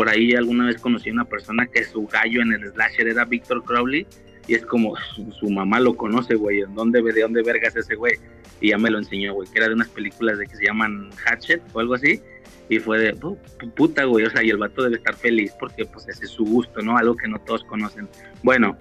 por 0.00 0.08
ahí 0.08 0.32
alguna 0.34 0.66
vez 0.66 0.80
conocí 0.80 1.10
a 1.10 1.12
una 1.12 1.24
persona 1.24 1.66
que 1.66 1.84
su 1.84 2.06
gallo 2.06 2.40
en 2.40 2.52
el 2.52 2.70
slasher 2.72 3.08
era 3.08 3.24
Victor 3.24 3.62
Crowley 3.64 4.06
y 4.46 4.54
es 4.54 4.64
como 4.66 4.94
su, 4.96 5.50
mamá 5.50 5.80
lo 5.80 5.94
conoce, 5.96 6.34
güey, 6.34 6.60
¿en 6.60 6.74
dónde, 6.74 7.02
de 7.02 7.20
dónde 7.20 7.42
vergas 7.42 7.76
ese 7.76 7.94
güey? 7.94 8.14
Y 8.60 8.70
ya 8.70 8.78
me 8.78 8.90
lo 8.90 8.98
enseñó, 8.98 9.34
güey, 9.34 9.48
que 9.48 9.58
era 9.58 9.68
de 9.68 9.74
unas 9.74 9.88
películas 9.88 10.38
de 10.38 10.46
que 10.46 10.56
se 10.56 10.66
llaman 10.66 11.10
Hatchet 11.24 11.62
o 11.72 11.80
algo 11.80 11.94
así. 11.94 12.20
Y 12.68 12.78
fue 12.78 12.98
de, 12.98 13.16
oh, 13.22 13.36
puta, 13.74 14.04
güey, 14.04 14.26
o 14.26 14.30
sea, 14.30 14.44
y 14.44 14.50
el 14.50 14.58
vato 14.58 14.82
debe 14.82 14.96
estar 14.96 15.16
feliz 15.16 15.52
porque 15.58 15.84
pues 15.84 16.08
ese 16.08 16.24
es 16.24 16.30
su 16.30 16.44
gusto, 16.44 16.82
¿no? 16.82 16.96
Algo 16.96 17.16
que 17.16 17.26
no 17.26 17.38
todos 17.40 17.64
conocen. 17.64 18.08
Bueno, 18.42 18.76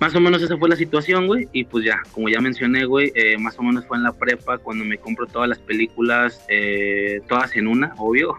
más 0.00 0.14
o 0.14 0.20
menos 0.20 0.42
esa 0.42 0.56
fue 0.56 0.68
la 0.68 0.76
situación, 0.76 1.26
güey. 1.26 1.48
Y 1.52 1.64
pues 1.64 1.84
ya, 1.84 2.02
como 2.12 2.28
ya 2.28 2.40
mencioné, 2.40 2.84
güey, 2.84 3.12
eh, 3.14 3.38
más 3.38 3.58
o 3.58 3.62
menos 3.62 3.86
fue 3.86 3.96
en 3.96 4.02
la 4.02 4.12
prepa 4.12 4.58
cuando 4.58 4.84
me 4.84 4.98
compro 4.98 5.26
todas 5.26 5.48
las 5.48 5.58
películas, 5.58 6.44
eh, 6.48 7.20
todas 7.28 7.56
en 7.56 7.66
una, 7.66 7.94
obvio, 7.98 8.36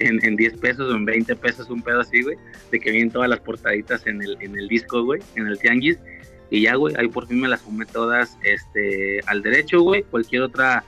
en, 0.00 0.24
en 0.24 0.36
10 0.36 0.58
pesos 0.58 0.92
o 0.92 0.96
en 0.96 1.04
20 1.04 1.36
pesos, 1.36 1.68
un 1.70 1.82
pedo 1.82 2.00
así, 2.00 2.22
güey. 2.22 2.36
De 2.70 2.80
que 2.80 2.90
vienen 2.90 3.10
todas 3.10 3.28
las 3.28 3.40
portaditas 3.40 4.06
en 4.06 4.22
el, 4.22 4.36
en 4.40 4.58
el 4.58 4.68
disco, 4.68 5.02
güey, 5.04 5.20
en 5.34 5.46
el 5.46 5.58
tianguis. 5.58 5.98
Y 6.50 6.62
ya, 6.62 6.76
güey, 6.76 6.94
ahí 6.96 7.08
por 7.08 7.26
fin 7.26 7.40
me 7.40 7.48
las 7.48 7.60
fumé 7.60 7.84
todas 7.86 8.38
este, 8.42 9.20
al 9.26 9.42
derecho, 9.42 9.82
güey. 9.82 10.02
Cualquier 10.04 10.42
otra 10.42 10.84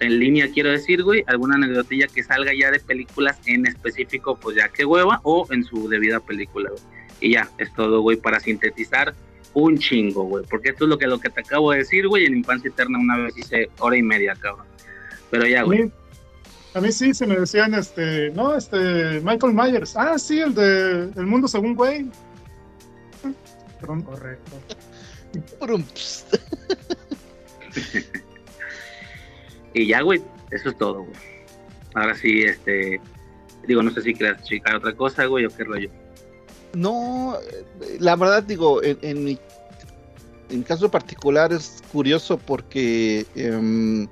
en 0.00 0.18
línea, 0.18 0.50
quiero 0.52 0.70
decir, 0.70 1.02
güey, 1.02 1.24
alguna 1.26 1.56
anecdotilla 1.56 2.06
que 2.06 2.22
salga 2.22 2.52
ya 2.54 2.70
de 2.70 2.80
películas 2.80 3.38
en 3.46 3.66
específico, 3.66 4.36
pues 4.36 4.56
ya 4.56 4.68
que 4.68 4.84
hueva, 4.84 5.20
o 5.24 5.46
en 5.50 5.62
su 5.64 5.88
debida 5.88 6.20
película, 6.20 6.70
güey. 6.70 6.82
Y 7.20 7.32
ya, 7.32 7.50
es 7.58 7.72
todo, 7.74 8.00
güey, 8.00 8.16
para 8.16 8.40
sintetizar 8.40 9.14
un 9.52 9.78
chingo, 9.78 10.24
güey. 10.24 10.44
Porque 10.48 10.70
esto 10.70 10.84
es 10.84 10.88
lo 10.88 10.98
que, 10.98 11.06
lo 11.06 11.20
que 11.20 11.28
te 11.28 11.40
acabo 11.40 11.72
de 11.72 11.78
decir, 11.78 12.08
güey. 12.08 12.24
En 12.24 12.36
Infancia 12.36 12.68
Eterna 12.68 12.98
una 12.98 13.18
vez 13.18 13.36
hice 13.36 13.68
hora 13.78 13.96
y 13.96 14.02
media, 14.02 14.34
cabrón. 14.34 14.66
Pero 15.30 15.46
ya, 15.46 15.62
güey. 15.62 15.90
A 16.74 16.80
mí 16.80 16.92
sí 16.92 17.14
se 17.14 17.26
me 17.26 17.38
decían, 17.38 17.74
este, 17.74 18.30
no, 18.30 18.56
este, 18.56 19.20
Michael 19.20 19.54
Myers. 19.54 19.96
Ah, 19.96 20.18
sí, 20.18 20.40
el 20.40 20.54
de 20.54 21.10
El 21.16 21.26
Mundo 21.26 21.48
Según 21.48 21.74
Güey. 21.74 22.10
Correcto. 23.84 24.52
y 29.74 29.86
ya, 29.86 30.02
güey, 30.02 30.22
eso 30.50 30.70
es 30.70 30.78
todo, 30.78 31.02
güey. 31.02 31.16
Ahora 31.94 32.14
sí, 32.14 32.42
este, 32.42 33.00
digo, 33.66 33.82
no 33.82 33.90
sé 33.90 34.02
si 34.02 34.14
quieras 34.14 34.44
checar 34.44 34.76
otra 34.76 34.94
cosa, 34.94 35.26
güey, 35.26 35.46
o 35.46 35.50
qué 35.50 35.64
rollo. 35.64 35.90
No, 36.74 37.36
la 37.98 38.14
verdad 38.14 38.44
digo, 38.44 38.80
en, 38.82 39.24
mi, 39.24 39.38
en 40.50 40.62
caso 40.62 40.88
particular 40.90 41.52
es 41.52 41.82
curioso 41.90 42.38
porque 42.38 43.26
em, 43.34 44.06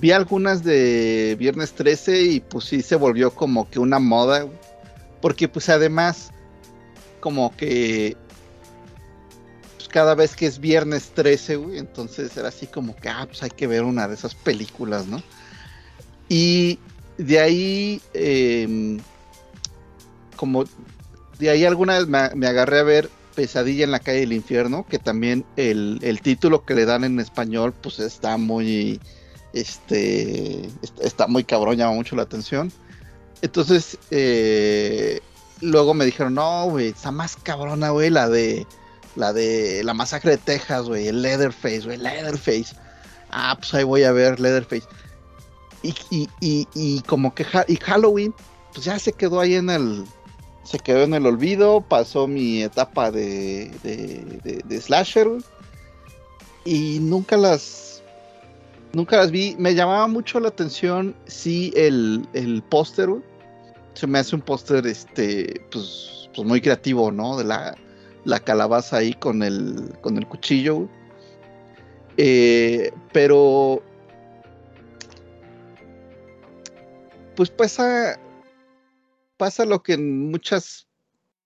vi 0.00 0.12
algunas 0.12 0.64
de 0.64 1.36
Viernes 1.38 1.72
13 1.72 2.22
y 2.22 2.40
pues 2.40 2.64
sí 2.64 2.82
se 2.82 2.96
volvió 2.96 3.34
como 3.34 3.68
que 3.70 3.78
una 3.78 3.98
moda, 3.98 4.46
porque 5.20 5.48
pues 5.48 5.68
además 5.68 6.30
como 7.20 7.56
que 7.56 8.16
pues, 9.76 9.88
cada 9.88 10.14
vez 10.14 10.36
que 10.36 10.46
es 10.46 10.58
Viernes 10.58 11.10
13, 11.14 11.56
güey, 11.56 11.78
entonces 11.78 12.36
era 12.36 12.48
así 12.48 12.66
como 12.66 12.94
que, 12.96 13.08
ah, 13.08 13.26
pues 13.26 13.42
hay 13.42 13.50
que 13.50 13.66
ver 13.66 13.84
una 13.84 14.08
de 14.08 14.14
esas 14.14 14.34
películas, 14.34 15.06
¿no? 15.06 15.22
Y 16.28 16.78
de 17.18 17.38
ahí, 17.38 18.02
em, 18.12 18.98
como 20.36 20.64
de 21.38 21.50
ahí 21.50 21.64
alguna 21.64 21.98
vez 21.98 22.06
me, 22.08 22.46
agarré 22.46 22.78
a 22.78 22.82
ver 22.82 23.10
Pesadilla 23.34 23.84
en 23.84 23.90
la 23.90 24.00
calle 24.00 24.20
del 24.20 24.32
infierno, 24.32 24.86
que 24.88 24.98
también 24.98 25.44
el, 25.56 26.20
título 26.22 26.64
que 26.64 26.74
le 26.74 26.84
dan 26.84 27.04
en 27.04 27.18
español, 27.20 27.74
pues 27.80 27.98
está 27.98 28.36
muy, 28.36 29.00
este, 29.54 30.68
está, 31.00 31.26
muy 31.26 31.44
cabrón, 31.44 31.76
llama 31.76 31.94
mucho 31.94 32.16
la 32.16 32.22
atención. 32.22 32.72
Entonces, 33.40 33.98
eh, 34.10 35.20
luego 35.60 35.94
me 35.94 36.04
dijeron, 36.04 36.34
no, 36.34 36.68
güey, 36.68 36.88
está 36.88 37.10
más 37.10 37.36
cabrona, 37.36 37.90
güey, 37.90 38.10
la 38.10 38.28
de, 38.28 38.66
la 39.16 39.32
de 39.32 39.82
la 39.84 39.94
masacre 39.94 40.32
de 40.32 40.38
Texas, 40.38 40.86
güey, 40.86 41.08
el 41.08 41.22
Leatherface, 41.22 41.82
güey, 41.82 41.98
Leatherface. 41.98 42.76
Ah, 43.30 43.56
pues 43.58 43.72
ahí 43.74 43.84
voy 43.84 44.02
a 44.02 44.12
ver 44.12 44.40
Leatherface. 44.40 44.86
Y, 45.82 45.94
y, 46.40 46.68
y, 46.74 47.00
como 47.02 47.34
que 47.34 47.46
y 47.68 47.76
Halloween, 47.76 48.34
pues 48.72 48.86
ya 48.86 48.98
se 48.98 49.12
quedó 49.12 49.40
ahí 49.40 49.54
en 49.54 49.68
el, 49.68 50.04
se 50.64 50.78
quedó 50.78 51.02
en 51.02 51.14
el 51.14 51.26
olvido, 51.26 51.82
pasó 51.82 52.26
mi 52.26 52.62
etapa 52.62 53.10
de, 53.10 53.70
de, 53.82 54.80
slasher 54.80 55.28
y 56.64 56.98
nunca 57.00 57.36
las 57.36 57.83
nunca 58.94 59.16
las 59.16 59.30
vi. 59.30 59.56
Me 59.58 59.74
llamaba 59.74 60.06
mucho 60.06 60.40
la 60.40 60.48
atención 60.48 61.14
sí 61.26 61.72
el, 61.76 62.26
el 62.32 62.62
póster, 62.62 63.10
se 63.94 64.06
me 64.06 64.18
hace 64.18 64.34
un 64.36 64.42
póster 64.42 64.86
este 64.86 65.66
pues, 65.70 66.28
pues, 66.34 66.46
muy 66.46 66.60
creativo, 66.60 67.10
¿no? 67.12 67.36
De 67.36 67.44
la, 67.44 67.76
la 68.24 68.40
calabaza 68.40 68.98
ahí 68.98 69.14
con 69.14 69.42
el 69.42 69.92
con 70.00 70.16
el 70.16 70.26
cuchillo. 70.26 70.88
Eh, 72.16 72.92
pero 73.12 73.82
pues 77.34 77.50
pasa 77.50 78.18
pasa 79.36 79.64
lo 79.64 79.82
que 79.82 79.94
en 79.94 80.30
muchas 80.30 80.86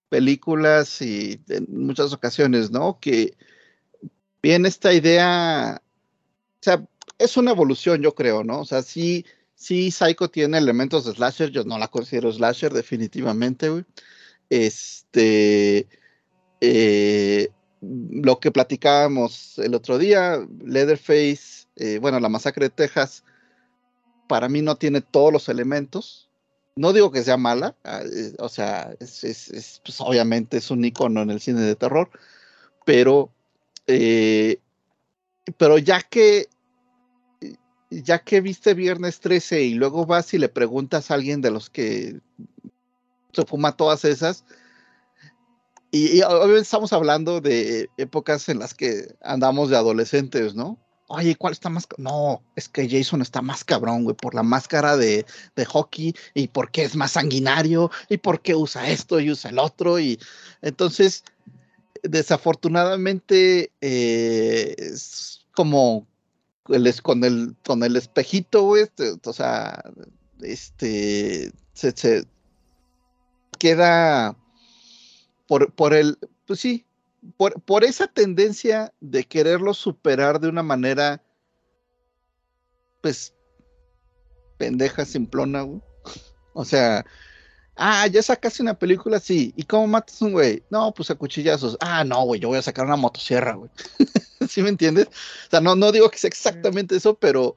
películas 0.09 1.01
y 1.03 1.41
en 1.49 1.67
muchas 1.69 2.13
ocasiones, 2.13 2.71
¿no? 2.71 2.99
Que 3.01 3.37
viene 4.43 4.69
esta 4.69 4.93
idea, 4.93 5.81
o 5.81 6.63
sea, 6.63 6.87
es 7.19 7.37
una 7.37 7.51
evolución, 7.53 8.01
yo 8.03 8.15
creo, 8.15 8.45
¿no? 8.45 8.61
O 8.61 8.65
sea, 8.65 8.83
sí, 8.83 9.25
sí, 9.55 9.91
Psycho 9.91 10.29
tiene 10.31 10.59
elementos 10.59 11.05
de 11.05 11.13
slasher, 11.13 11.51
yo 11.51 11.65
no 11.65 11.79
la 11.79 11.89
considero 11.89 12.33
slasher 12.33 12.73
definitivamente, 12.73 13.69
güey. 13.69 13.85
Este, 14.51 15.87
eh, 16.61 17.49
lo 17.81 18.41
que 18.41 18.51
platicábamos 18.51 19.59
el 19.59 19.75
otro 19.75 19.99
día, 19.99 20.39
Leatherface, 20.65 21.67
eh, 21.77 21.99
bueno, 22.01 22.19
la 22.21 22.29
masacre 22.29 22.67
de 22.67 22.71
Texas, 22.71 23.25
para 24.29 24.49
mí 24.49 24.63
no 24.63 24.77
tiene 24.77 25.01
todos 25.01 25.33
los 25.33 25.49
elementos. 25.49 26.29
No 26.77 26.93
digo 26.93 27.11
que 27.11 27.23
sea 27.25 27.37
mala, 27.37 27.75
ah, 27.85 28.03
eh, 28.05 28.35
o 28.39 28.49
sea, 28.49 28.95
es, 29.01 29.25
es- 29.25 29.51
es, 29.51 29.81
pues, 29.85 30.01
obviamente 30.01 30.59
es 30.59 30.71
un 30.71 30.85
icono 30.85 31.23
en 31.23 31.31
el 31.31 31.41
cine 31.41 31.61
de 31.63 31.75
terror, 31.75 32.11
pero, 32.85 33.31
pero 35.57 35.79
ya 35.79 36.01
que 36.03 36.47
ya 37.91 38.19
que 38.19 38.41
viste 38.41 38.75
Viernes 38.75 39.21
13 39.21 39.63
y 39.63 39.75
luego 39.75 40.07
vas 40.07 40.33
y 40.35 40.39
le 40.39 40.49
preguntas 40.49 41.11
a 41.11 41.15
alguien 41.15 41.41
de 41.41 41.51
los 41.51 41.71
que 41.71 42.21
se 43.33 43.45
fuma 43.45 43.77
todas 43.77 44.05
esas, 44.05 44.45
y, 45.91 46.21
obviamente 46.23 46.61
estamos 46.61 46.93
hablando 46.93 47.41
de 47.41 47.89
épocas 47.97 48.49
en 48.49 48.59
las 48.59 48.75
que 48.75 49.15
andamos 49.23 49.71
de 49.71 49.77
adolescentes, 49.77 50.55
¿no? 50.55 50.79
Oye, 51.07 51.35
¿cuál 51.37 51.55
está 51.55 51.71
más? 51.71 51.87
ca-?" 51.87 51.97
No, 51.99 52.43
es 52.57 52.69
que 52.69 52.89
Jason 52.89 53.23
está 53.23 53.41
más 53.41 53.65
cabrón, 53.65 54.05
güey, 54.05 54.15
por 54.15 54.35
la 54.35 54.43
máscara 54.43 54.99
de, 54.99 55.25
de 55.57 55.65
hockey 55.65 56.15
y 56.35 56.49
porque 56.49 56.83
es 56.85 56.95
más 56.95 57.13
sanguinario 57.13 57.91
y 58.11 58.19
porque 58.19 58.55
usa 58.55 58.91
esto 58.91 59.19
y 59.19 59.31
usa 59.31 59.51
el 59.51 59.59
otro. 59.59 59.99
Y 59.99 60.19
entonces, 60.61 61.25
desafortunadamente, 62.03 63.73
eh, 63.81 64.75
es 64.77 65.47
como 65.55 66.07
el, 66.69 67.03
con, 67.03 67.25
el, 67.25 67.57
con 67.65 67.83
el 67.83 67.97
espejito, 67.97 68.63
güey, 68.63 68.83
este, 68.83 69.15
o 69.25 69.33
sea, 69.33 69.83
este, 70.41 71.53
se, 71.73 71.93
se 71.97 72.25
queda 73.59 74.37
por, 75.47 75.73
por 75.73 75.95
el, 75.95 76.19
pues 76.47 76.61
sí, 76.61 76.87
por, 77.37 77.61
por 77.63 77.85
esa 77.85 78.07
tendencia 78.07 78.93
de 79.01 79.25
quererlo 79.25 79.75
superar 79.75 80.41
de 80.41 80.49
una 80.49 80.63
manera, 80.63 81.23
pues, 83.03 83.35
pendeja, 84.59 85.05
simplona, 85.05 85.63
güey. 85.63 85.81
O 86.53 86.65
sea, 86.65 87.05
ah, 87.77 88.07
ya 88.09 88.23
sacaste 88.23 88.63
una 88.63 88.79
película, 88.79 89.21
sí. 89.21 89.53
¿Y 89.57 89.63
cómo 89.65 89.87
matas 89.87 90.21
a 90.21 90.25
un 90.25 90.33
güey? 90.33 90.63
No, 90.71 90.93
pues 90.93 91.11
a 91.11 91.15
cuchillazos. 91.15 91.77
Ah, 91.81 92.05
no, 92.05 92.25
güey, 92.25 92.41
yo 92.41 92.49
voy 92.49 92.59
a 92.59 92.63
sacar 92.63 92.85
una 92.87 92.97
motosierra, 92.97 93.55
güey. 93.55 93.71
¿Sí 94.51 94.63
me 94.63 94.69
entiendes? 94.69 95.09
O 95.09 95.51
sea, 95.51 95.61
no, 95.61 95.77
no 95.77 95.93
digo 95.93 96.11
que 96.11 96.19
sea 96.19 96.29
exactamente 96.29 96.97
eso, 96.97 97.15
pero 97.15 97.57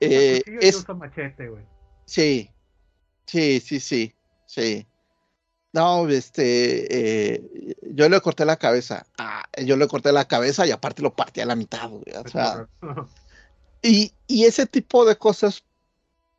eh, 0.00 0.40
Cuchillo 0.44 0.60
y 0.62 0.66
es, 0.66 0.76
uso 0.76 0.94
machete, 0.94 1.48
güey. 1.48 1.64
Sí, 2.06 2.50
sí, 3.26 3.60
sí, 3.60 3.80
sí, 3.80 4.14
sí. 4.46 4.86
No, 5.72 6.06
este, 6.08 7.34
eh, 7.34 7.76
yo 7.82 8.08
le 8.08 8.20
corté 8.20 8.44
la 8.44 8.56
cabeza. 8.56 9.06
Ah, 9.16 9.44
yo 9.64 9.76
le 9.76 9.88
corté 9.88 10.12
la 10.12 10.26
cabeza 10.26 10.66
y 10.66 10.70
aparte 10.70 11.02
lo 11.02 11.14
partí 11.14 11.40
a 11.40 11.46
la 11.46 11.56
mitad, 11.56 11.88
güey. 11.88 12.04
O 12.14 12.28
sea, 12.28 12.68
y, 13.80 14.12
y 14.26 14.44
ese 14.44 14.66
tipo 14.66 15.06
de 15.06 15.16
cosas, 15.16 15.64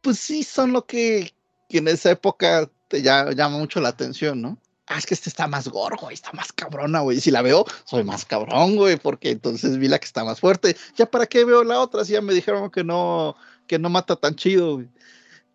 pues 0.02 0.20
sí 0.20 0.44
son 0.44 0.72
lo 0.72 0.86
que, 0.86 1.34
que 1.68 1.80
en 1.80 1.88
esa 1.88 2.12
época 2.12 2.70
te 2.88 3.02
llama 3.02 3.58
mucho 3.58 3.82
la 3.82 3.90
atención, 3.90 4.42
¿no? 4.42 4.60
Ah, 4.88 4.98
es 4.98 5.06
que 5.06 5.14
este 5.14 5.30
está 5.30 5.48
más 5.48 5.70
gordo, 5.70 5.98
güey, 6.02 6.14
está 6.14 6.32
más 6.34 6.52
cabrona, 6.52 7.00
güey. 7.00 7.20
Si 7.20 7.32
la 7.32 7.42
veo, 7.42 7.66
soy 7.86 8.04
más 8.04 8.26
cabrón, 8.26 8.76
güey, 8.76 8.98
porque 8.98 9.32
entonces 9.32 9.78
vi 9.78 9.88
la 9.88 9.98
que 9.98 10.06
está 10.06 10.26
más 10.26 10.40
fuerte. 10.42 10.76
Ya 10.96 11.06
para 11.06 11.26
qué 11.26 11.46
veo 11.46 11.64
la 11.64 11.80
otra, 11.80 12.04
si 12.04 12.14
ya 12.14 12.22
me 12.22 12.34
dijeron 12.34 12.70
que 12.70 12.84
no, 12.84 13.36
que 13.66 13.80
no 13.80 13.90
mata 13.90 14.16
tan 14.18 14.36
chido, 14.36 14.76
güey. 14.76 14.90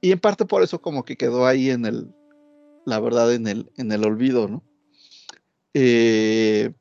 Y 0.00 0.12
en 0.12 0.20
parte 0.20 0.46
por 0.46 0.62
eso 0.62 0.80
como 0.80 1.05
que 1.05 1.16
quedó 1.16 1.46
ahí 1.46 1.70
en 1.70 1.84
el, 1.84 2.14
la 2.86 3.00
verdad, 3.00 3.34
en 3.34 3.46
el, 3.48 3.70
en 3.76 3.92
el 3.92 4.05
olvido, 4.05 4.48
¿no? 4.48 4.62
Eh, 5.74 6.72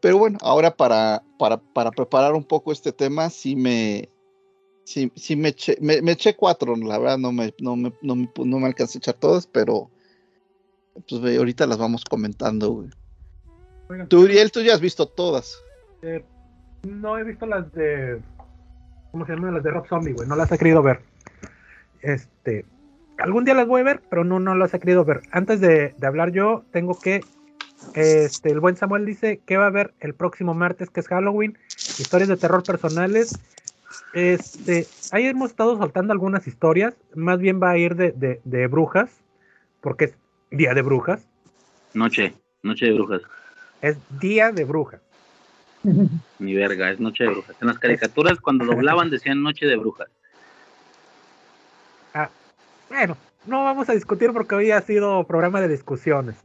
pero 0.00 0.18
bueno, 0.18 0.38
ahora 0.40 0.76
para, 0.76 1.22
para, 1.38 1.58
para 1.58 1.92
preparar 1.92 2.34
un 2.34 2.44
poco 2.44 2.72
este 2.72 2.92
tema, 2.92 3.30
sí 3.30 3.54
me, 3.54 4.10
sí, 4.84 5.12
sí 5.14 5.36
me, 5.36 5.50
eché, 5.50 5.76
me, 5.80 6.02
me 6.02 6.12
eché 6.12 6.34
cuatro, 6.34 6.74
la 6.74 6.98
verdad 6.98 7.18
no 7.18 7.30
me, 7.30 7.54
no 7.60 7.76
me, 7.76 7.92
no 8.02 8.16
me, 8.16 8.30
no 8.36 8.58
me 8.58 8.66
alcancé 8.66 8.98
a 8.98 9.00
echar 9.00 9.14
todas, 9.14 9.46
pero 9.46 9.90
pues 11.08 11.38
ahorita 11.38 11.66
las 11.66 11.78
vamos 11.78 12.04
comentando, 12.04 12.70
güey. 12.70 12.90
Oigan, 13.88 14.08
Tú, 14.08 14.22
Uriel, 14.22 14.50
tú 14.52 14.60
ya 14.62 14.74
has 14.74 14.80
visto 14.80 15.06
todas. 15.06 15.62
eh, 16.02 16.24
no 16.82 17.16
he 17.18 17.24
visto 17.24 17.46
las 17.46 17.72
de. 17.72 18.20
¿Cómo 19.12 19.26
se 19.26 19.32
llaman? 19.34 19.54
Las 19.54 19.62
de 19.62 19.70
Rob 19.70 19.86
Zombie, 19.86 20.12
güey. 20.14 20.26
No 20.28 20.36
las 20.36 20.50
he 20.50 20.58
querido 20.58 20.82
ver. 20.82 21.00
Este. 22.00 22.64
Algún 23.18 23.44
día 23.44 23.54
las 23.54 23.68
voy 23.68 23.82
a 23.82 23.84
ver, 23.84 24.02
pero 24.10 24.24
no, 24.24 24.40
no 24.40 24.54
las 24.54 24.72
he 24.74 24.80
querido 24.80 25.04
ver. 25.04 25.20
Antes 25.30 25.60
de, 25.60 25.94
de 25.96 26.06
hablar 26.06 26.32
yo, 26.32 26.64
tengo 26.72 26.98
que. 26.98 27.20
Este, 27.94 28.50
el 28.50 28.60
buen 28.60 28.76
Samuel 28.76 29.04
dice 29.06 29.40
que 29.44 29.56
va 29.56 29.64
a 29.64 29.68
haber 29.68 29.92
el 30.00 30.14
próximo 30.14 30.54
martes, 30.54 30.88
que 30.90 31.00
es 31.00 31.08
Halloween. 31.08 31.58
Historias 31.98 32.28
de 32.28 32.36
terror 32.36 32.62
personales. 32.62 33.38
Este, 34.14 34.86
ahí 35.10 35.26
hemos 35.26 35.50
estado 35.50 35.76
soltando 35.76 36.12
algunas 36.12 36.46
historias. 36.46 36.94
Más 37.14 37.38
bien 37.38 37.60
va 37.62 37.70
a 37.70 37.78
ir 37.78 37.94
de, 37.96 38.12
de, 38.12 38.40
de 38.44 38.66
brujas, 38.66 39.10
porque 39.80 40.06
es 40.06 40.14
día 40.52 40.74
de 40.74 40.82
brujas. 40.82 41.26
Noche, 41.94 42.34
noche 42.62 42.86
de 42.86 42.92
brujas. 42.92 43.22
Es 43.80 43.96
día 44.20 44.52
de 44.52 44.64
brujas. 44.64 45.00
Ni 46.38 46.54
verga, 46.54 46.90
es 46.90 47.00
noche 47.00 47.24
de 47.24 47.30
brujas. 47.30 47.56
En 47.60 47.66
las 47.66 47.78
caricaturas, 47.78 48.38
cuando 48.40 48.64
doblaban, 48.64 49.10
decían 49.10 49.42
noche 49.42 49.66
de 49.66 49.76
brujas. 49.76 50.08
Ah, 52.14 52.28
bueno, 52.88 53.16
no 53.46 53.64
vamos 53.64 53.88
a 53.88 53.94
discutir 53.94 54.32
porque 54.32 54.54
hoy 54.54 54.70
ha 54.70 54.80
sido 54.82 55.24
programa 55.24 55.60
de 55.60 55.68
discusiones. 55.68 56.36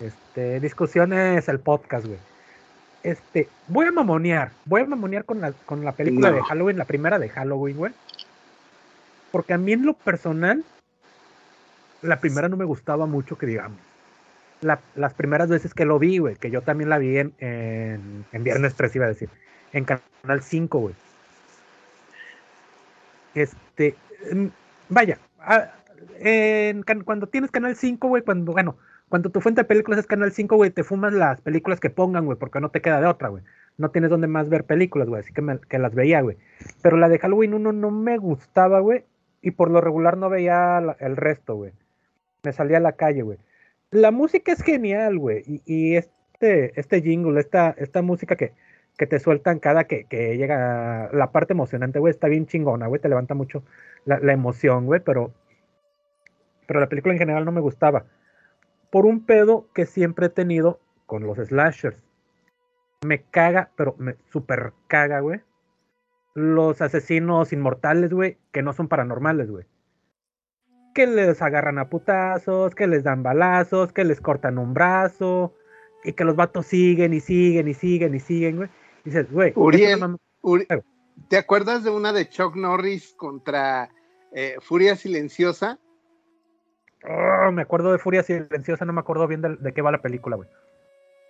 Este, 0.00 0.60
discusiones 0.60 1.48
el 1.48 1.60
podcast, 1.60 2.06
güey. 2.06 2.18
Este, 3.02 3.48
voy 3.68 3.86
a 3.86 3.92
mamonear, 3.92 4.50
voy 4.64 4.82
a 4.82 4.86
mamonear 4.86 5.24
con 5.24 5.40
la, 5.40 5.52
con 5.52 5.84
la 5.84 5.92
película 5.92 6.30
No. 6.30 6.36
de 6.36 6.42
Halloween, 6.42 6.76
la 6.76 6.84
primera 6.84 7.18
de 7.18 7.28
Halloween, 7.30 7.76
güey. 7.76 7.92
Porque 9.30 9.54
a 9.54 9.58
mí 9.58 9.72
en 9.72 9.86
lo 9.86 9.94
personal, 9.94 10.64
la 12.02 12.20
primera 12.20 12.48
no 12.48 12.56
me 12.56 12.64
gustaba 12.64 13.06
mucho, 13.06 13.36
que 13.38 13.46
digamos. 13.46 13.78
La- 14.60 14.80
las 14.94 15.14
primeras 15.14 15.48
veces 15.48 15.74
que 15.74 15.84
lo 15.84 15.98
vi, 15.98 16.18
güey, 16.18 16.36
que 16.36 16.50
yo 16.50 16.62
también 16.62 16.88
la 16.90 16.98
vi 16.98 17.18
en, 17.18 17.34
en, 17.40 18.44
Viernes 18.44 18.74
3, 18.74 18.96
iba 18.96 19.04
a 19.04 19.08
decir, 19.08 19.28
en 19.72 19.84
Canal 19.84 20.42
5, 20.42 20.78
güey. 20.78 20.94
Este, 23.34 23.94
mm, 24.32 24.46
vaya, 24.88 25.18
cuando 27.04 27.26
tienes 27.26 27.50
Canal 27.50 27.76
5, 27.76 28.08
güey, 28.08 28.22
cuando, 28.22 28.52
bueno, 28.52 28.76
cuando 29.08 29.30
tu 29.30 29.40
fuente 29.40 29.60
de 29.60 29.66
películas 29.66 30.00
es 30.00 30.06
Canal 30.06 30.32
5, 30.32 30.56
güey, 30.56 30.70
te 30.70 30.84
fumas 30.84 31.12
las 31.12 31.40
películas 31.40 31.78
que 31.80 31.90
pongan, 31.90 32.24
güey, 32.24 32.38
porque 32.38 32.60
no 32.60 32.70
te 32.70 32.80
queda 32.80 33.00
de 33.00 33.06
otra, 33.06 33.28
güey. 33.28 33.42
No 33.78 33.90
tienes 33.90 34.08
donde 34.10 34.26
más 34.26 34.48
ver 34.48 34.64
películas, 34.64 35.06
güey, 35.08 35.20
así 35.20 35.34
que, 35.34 35.42
me- 35.42 35.58
que 35.60 35.78
las 35.78 35.94
veía, 35.94 36.22
güey. 36.22 36.38
Pero 36.82 36.96
la 36.96 37.08
de 37.10 37.18
Halloween 37.18 37.52
1 37.54 37.72
no 37.72 37.90
me 37.90 38.16
gustaba, 38.16 38.80
güey, 38.80 39.04
y 39.42 39.50
por 39.50 39.70
lo 39.70 39.80
regular 39.82 40.16
no 40.16 40.30
veía 40.30 40.78
el 40.98 41.16
resto, 41.16 41.56
güey. 41.56 41.72
Me 42.46 42.52
salía 42.52 42.76
a 42.76 42.80
la 42.80 42.92
calle, 42.92 43.22
güey. 43.22 43.38
La 43.90 44.12
música 44.12 44.52
es 44.52 44.62
genial, 44.62 45.18
güey, 45.18 45.42
y, 45.44 45.62
y 45.66 45.96
este, 45.96 46.78
este 46.78 47.02
jingle, 47.02 47.40
esta, 47.40 47.74
esta 47.76 48.02
música 48.02 48.36
que, 48.36 48.52
que 48.96 49.08
te 49.08 49.18
sueltan 49.18 49.58
cada 49.58 49.88
que, 49.88 50.04
que 50.04 50.36
llega 50.36 51.10
la 51.12 51.32
parte 51.32 51.54
emocionante, 51.54 51.98
güey, 51.98 52.12
está 52.12 52.28
bien 52.28 52.46
chingona, 52.46 52.86
güey, 52.86 53.00
te 53.00 53.08
levanta 53.08 53.34
mucho 53.34 53.64
la, 54.04 54.20
la 54.20 54.32
emoción, 54.32 54.86
güey, 54.86 55.00
pero, 55.00 55.34
pero 56.68 56.78
la 56.78 56.88
película 56.88 57.14
en 57.14 57.18
general 57.18 57.44
no 57.44 57.50
me 57.50 57.60
gustaba. 57.60 58.04
Por 58.92 59.04
un 59.04 59.26
pedo 59.26 59.66
que 59.74 59.84
siempre 59.84 60.26
he 60.26 60.30
tenido 60.30 60.78
con 61.06 61.26
los 61.26 61.38
slashers. 61.38 62.06
Me 63.04 63.24
caga, 63.24 63.72
pero 63.76 63.96
me 63.98 64.14
super 64.30 64.72
caga, 64.86 65.18
güey. 65.18 65.40
Los 66.34 66.80
asesinos 66.80 67.52
inmortales, 67.52 68.12
güey, 68.12 68.38
que 68.52 68.62
no 68.62 68.72
son 68.72 68.86
paranormales, 68.86 69.50
güey. 69.50 69.66
Que 70.96 71.06
les 71.06 71.42
agarran 71.42 71.78
a 71.78 71.90
putazos, 71.90 72.74
que 72.74 72.86
les 72.86 73.04
dan 73.04 73.22
balazos, 73.22 73.92
que 73.92 74.02
les 74.02 74.18
cortan 74.18 74.56
un 74.56 74.72
brazo, 74.72 75.52
y 76.02 76.14
que 76.14 76.24
los 76.24 76.36
vatos 76.36 76.64
siguen 76.64 77.12
y 77.12 77.20
siguen 77.20 77.68
y 77.68 77.74
siguen 77.74 78.14
y 78.14 78.20
siguen, 78.20 78.56
güey. 78.56 78.70
Y 79.04 79.10
dices, 79.10 79.30
güey, 79.30 79.52
Uriel, 79.56 80.00
no 80.00 80.18
Uri-. 80.40 80.66
¿te 81.28 81.36
acuerdas 81.36 81.84
de 81.84 81.90
una 81.90 82.14
de 82.14 82.30
Chuck 82.30 82.56
Norris 82.56 83.12
contra 83.12 83.90
eh, 84.32 84.56
Furia 84.62 84.96
Silenciosa? 84.96 85.78
Oh, 87.04 87.52
me 87.52 87.60
acuerdo 87.60 87.92
de 87.92 87.98
Furia 87.98 88.22
Silenciosa, 88.22 88.86
no 88.86 88.94
me 88.94 89.00
acuerdo 89.00 89.28
bien 89.28 89.42
de, 89.42 89.56
de 89.56 89.74
qué 89.74 89.82
va 89.82 89.92
la 89.92 90.00
película, 90.00 90.36
güey. 90.36 90.48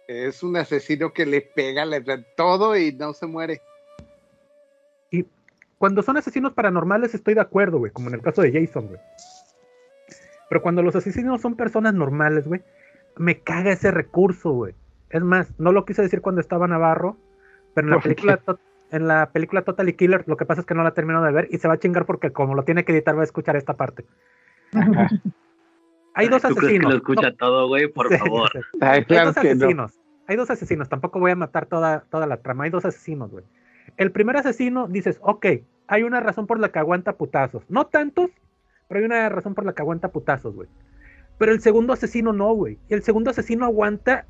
Es 0.06 0.44
un 0.44 0.56
asesino 0.56 1.12
que 1.12 1.26
le 1.26 1.40
pega, 1.40 1.84
le 1.84 2.02
da 2.02 2.22
todo 2.36 2.76
y 2.76 2.92
no 2.92 3.12
se 3.14 3.26
muere. 3.26 3.60
Y 5.10 5.26
cuando 5.76 6.04
son 6.04 6.18
asesinos 6.18 6.52
paranormales 6.52 7.14
estoy 7.16 7.34
de 7.34 7.40
acuerdo, 7.40 7.78
güey, 7.78 7.90
como 7.90 8.10
en 8.10 8.14
el 8.14 8.22
caso 8.22 8.42
de 8.42 8.52
Jason, 8.52 8.86
güey. 8.86 9.00
Pero 10.48 10.62
cuando 10.62 10.82
los 10.82 10.94
asesinos 10.96 11.40
son 11.40 11.56
personas 11.56 11.94
normales, 11.94 12.46
güey, 12.46 12.62
me 13.16 13.40
caga 13.40 13.72
ese 13.72 13.90
recurso, 13.90 14.50
güey. 14.52 14.74
Es 15.10 15.22
más, 15.22 15.52
no 15.58 15.72
lo 15.72 15.84
quise 15.84 16.02
decir 16.02 16.20
cuando 16.20 16.40
estaba 16.40 16.66
Navarro, 16.68 17.16
pero 17.74 17.86
en 17.88 17.94
la 17.94 18.00
película 18.00 18.40
en 18.92 19.08
la 19.08 19.30
película 19.32 19.62
Totally 19.62 19.94
Killer, 19.94 20.22
lo 20.26 20.36
que 20.36 20.46
pasa 20.46 20.60
es 20.60 20.66
que 20.66 20.74
no 20.74 20.84
la 20.84 20.92
termino 20.94 21.20
de 21.22 21.32
ver 21.32 21.48
y 21.50 21.58
se 21.58 21.66
va 21.66 21.74
a 21.74 21.78
chingar 21.78 22.06
porque 22.06 22.30
como 22.30 22.54
lo 22.54 22.62
tiene 22.62 22.84
que 22.84 22.92
editar 22.92 23.16
va 23.16 23.22
a 23.22 23.24
escuchar 23.24 23.56
esta 23.56 23.74
parte. 23.74 24.04
Hay 26.14 26.28
dos 26.28 26.42
¿Tú 26.42 26.48
crees 26.54 26.60
que 26.60 26.66
asesinos. 26.66 26.90
lo 26.92 26.96
escucha 26.98 27.30
No, 27.30 27.36
todo, 27.36 27.68
güey? 27.68 27.88
Por 27.88 28.08
sí, 28.08 28.16
favor. 28.18 28.50
sí. 28.52 28.58
Ay, 28.80 29.04
Hay 29.08 29.16
dos 29.16 29.24
no. 29.24 29.30
asesinos. 29.40 30.00
hay 30.28 30.36
dos 30.36 30.50
asesinos, 30.50 30.88
tampoco 30.88 31.18
voy 31.20 31.32
a 31.32 31.36
matar 31.36 31.66
toda, 31.66 32.00
toda 32.10 32.26
la 32.26 32.38
trama, 32.38 32.64
hay 32.64 32.70
dos 32.70 32.84
asesinos, 32.84 33.30
güey. 33.30 33.44
El 33.96 34.12
primer 34.12 34.36
asesino 34.36 34.88
dices, 34.88 35.18
ok, 35.22 35.46
hay 35.88 36.02
una 36.02 36.20
razón 36.20 36.46
por 36.46 36.58
la 36.58 36.70
que 36.70 36.78
aguanta 36.78 37.16
putazos. 37.16 37.62
No 37.68 37.86
tantos, 37.86 38.30
pero 38.88 39.00
hay 39.00 39.06
una 39.06 39.28
razón 39.28 39.54
por 39.54 39.64
la 39.64 39.74
que 39.74 39.82
aguanta 39.82 40.12
putazos, 40.12 40.54
güey. 40.54 40.68
Pero 41.38 41.52
el 41.52 41.60
segundo 41.60 41.92
asesino 41.92 42.32
no, 42.32 42.52
güey. 42.54 42.78
Y 42.88 42.94
el 42.94 43.02
segundo 43.02 43.30
asesino 43.30 43.64
aguanta, 43.66 44.26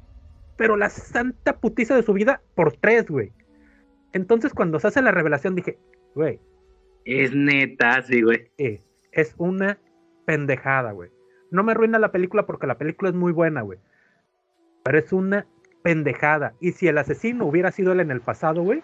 pero 0.56 0.76
la 0.76 0.90
santa 0.90 1.56
putiza 1.58 1.94
de 1.94 2.02
su 2.02 2.12
vida 2.12 2.40
por 2.54 2.72
tres, 2.72 3.08
güey. 3.08 3.32
Entonces 4.12 4.52
cuando 4.54 4.80
se 4.80 4.88
hace 4.88 5.02
la 5.02 5.10
revelación 5.12 5.54
dije, 5.54 5.78
güey, 6.14 6.40
Es 7.04 7.34
neta, 7.34 8.02
sí, 8.02 8.22
güey. 8.22 8.50
eh, 8.58 8.80
es 9.12 9.34
una 9.38 9.78
pendejada, 10.24 10.92
güey. 10.92 11.10
No 11.50 11.62
me 11.62 11.72
arruina 11.72 11.98
la 11.98 12.10
película 12.12 12.46
porque 12.46 12.66
la 12.66 12.78
película 12.78 13.10
es 13.10 13.14
muy 13.14 13.32
buena, 13.32 13.62
güey. 13.62 13.78
Pero 14.82 14.98
es 14.98 15.12
una 15.12 15.46
pendejada. 15.82 16.54
Y 16.60 16.72
si 16.72 16.88
el 16.88 16.98
asesino 16.98 17.46
hubiera 17.46 17.70
sido 17.70 17.92
él 17.92 18.00
en 18.00 18.10
el 18.10 18.20
pasado, 18.20 18.62
güey, 18.62 18.82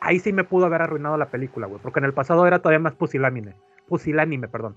ahí 0.00 0.18
sí 0.20 0.32
me 0.32 0.44
pudo 0.44 0.66
haber 0.66 0.82
arruinado 0.82 1.16
la 1.16 1.30
película, 1.30 1.66
güey. 1.66 1.80
Porque 1.82 1.98
en 1.98 2.04
el 2.04 2.14
pasado 2.14 2.46
era 2.46 2.60
todavía 2.60 2.78
más 2.78 2.94
pusilánime. 2.94 3.56
Pusilánime, 3.88 4.46
perdón. 4.48 4.76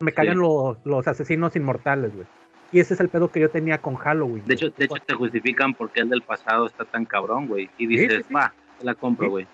Me 0.00 0.12
cagan 0.12 0.38
los, 0.38 0.78
los 0.84 1.08
asesinos 1.08 1.56
inmortales, 1.56 2.14
güey. 2.14 2.26
Y 2.70 2.80
ese 2.80 2.94
es 2.94 3.00
el 3.00 3.08
pedo 3.08 3.30
que 3.32 3.40
yo 3.40 3.50
tenía 3.50 3.78
con 3.78 3.96
Halloween. 3.96 4.44
De 4.46 4.54
hecho, 4.54 4.70
de 4.70 4.84
hecho 4.84 4.94
te 5.04 5.14
justifican 5.14 5.74
porque 5.74 6.00
el 6.00 6.08
del 6.10 6.22
pasado 6.22 6.66
está 6.66 6.84
tan 6.84 7.04
cabrón, 7.04 7.48
güey. 7.48 7.70
Y 7.78 7.86
dices, 7.86 8.18
sí, 8.18 8.24
sí. 8.28 8.34
va, 8.34 8.52
la 8.82 8.94
compro, 8.94 9.26
Sí. 9.26 9.30
güey. 9.30 9.46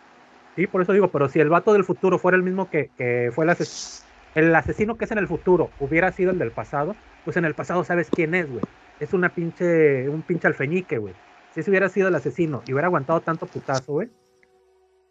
Sí, 0.56 0.66
por 0.66 0.82
eso 0.82 0.92
digo, 0.92 1.08
pero 1.08 1.28
si 1.28 1.40
el 1.40 1.48
vato 1.48 1.72
del 1.72 1.84
futuro 1.84 2.18
fuera 2.18 2.36
el 2.36 2.42
mismo 2.42 2.68
que, 2.70 2.90
que 2.96 3.30
fue 3.34 3.44
el 3.44 3.50
asesino, 3.50 4.04
el 4.34 4.54
asesino 4.54 4.96
que 4.96 5.04
es 5.04 5.10
en 5.12 5.18
el 5.18 5.28
futuro 5.28 5.70
hubiera 5.80 6.12
sido 6.12 6.30
el 6.32 6.38
del 6.38 6.50
pasado, 6.50 6.94
pues 7.24 7.36
en 7.36 7.44
el 7.44 7.54
pasado 7.54 7.82
sabes 7.84 8.08
quién 8.10 8.34
es, 8.34 8.48
güey. 8.50 8.62
Es 9.00 9.12
una 9.14 9.30
pinche, 9.30 10.08
un 10.08 10.22
pinche 10.22 10.46
alfeñique, 10.46 10.98
güey. 10.98 11.14
Si 11.52 11.60
ese 11.60 11.70
hubiera 11.70 11.88
sido 11.88 12.08
el 12.08 12.14
asesino 12.16 12.62
y 12.66 12.72
hubiera 12.72 12.86
aguantado 12.88 13.20
tanto 13.20 13.46
putazo, 13.46 13.92
güey, 13.92 14.08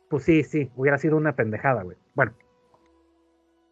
pues 0.10 0.24
sí, 0.24 0.44
sí, 0.44 0.70
hubiera 0.76 0.98
sido 0.98 1.18
una 1.18 1.36
pendejada, 1.36 1.84
güey. 1.84 1.98
Bueno, 2.14 2.34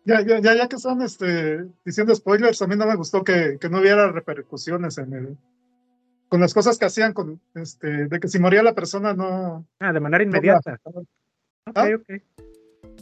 Ya, 0.05 0.21
ya, 0.21 0.39
ya, 0.39 0.55
ya 0.55 0.67
que 0.67 0.77
están 0.77 1.01
este, 1.01 1.65
diciendo 1.85 2.15
spoilers, 2.15 2.61
a 2.61 2.67
mí 2.67 2.75
no 2.75 2.87
me 2.87 2.95
gustó 2.95 3.23
que, 3.23 3.57
que 3.59 3.69
no 3.69 3.79
hubiera 3.79 4.11
repercusiones 4.11 4.97
en 4.97 5.13
el, 5.13 5.37
con 6.27 6.41
las 6.41 6.53
cosas 6.53 6.77
que 6.79 6.85
hacían, 6.85 7.13
con, 7.13 7.39
este, 7.53 8.07
de 8.07 8.19
que 8.19 8.27
si 8.27 8.39
moría 8.39 8.63
la 8.63 8.73
persona 8.73 9.13
no... 9.13 9.65
ah, 9.79 9.93
de 9.93 9.99
manera 9.99 10.23
no 10.23 10.29
inmediata. 10.31 10.79
la- 10.83 11.01
Ok, 11.01 11.75
Ah. 11.75 11.87
ok. 11.95 12.21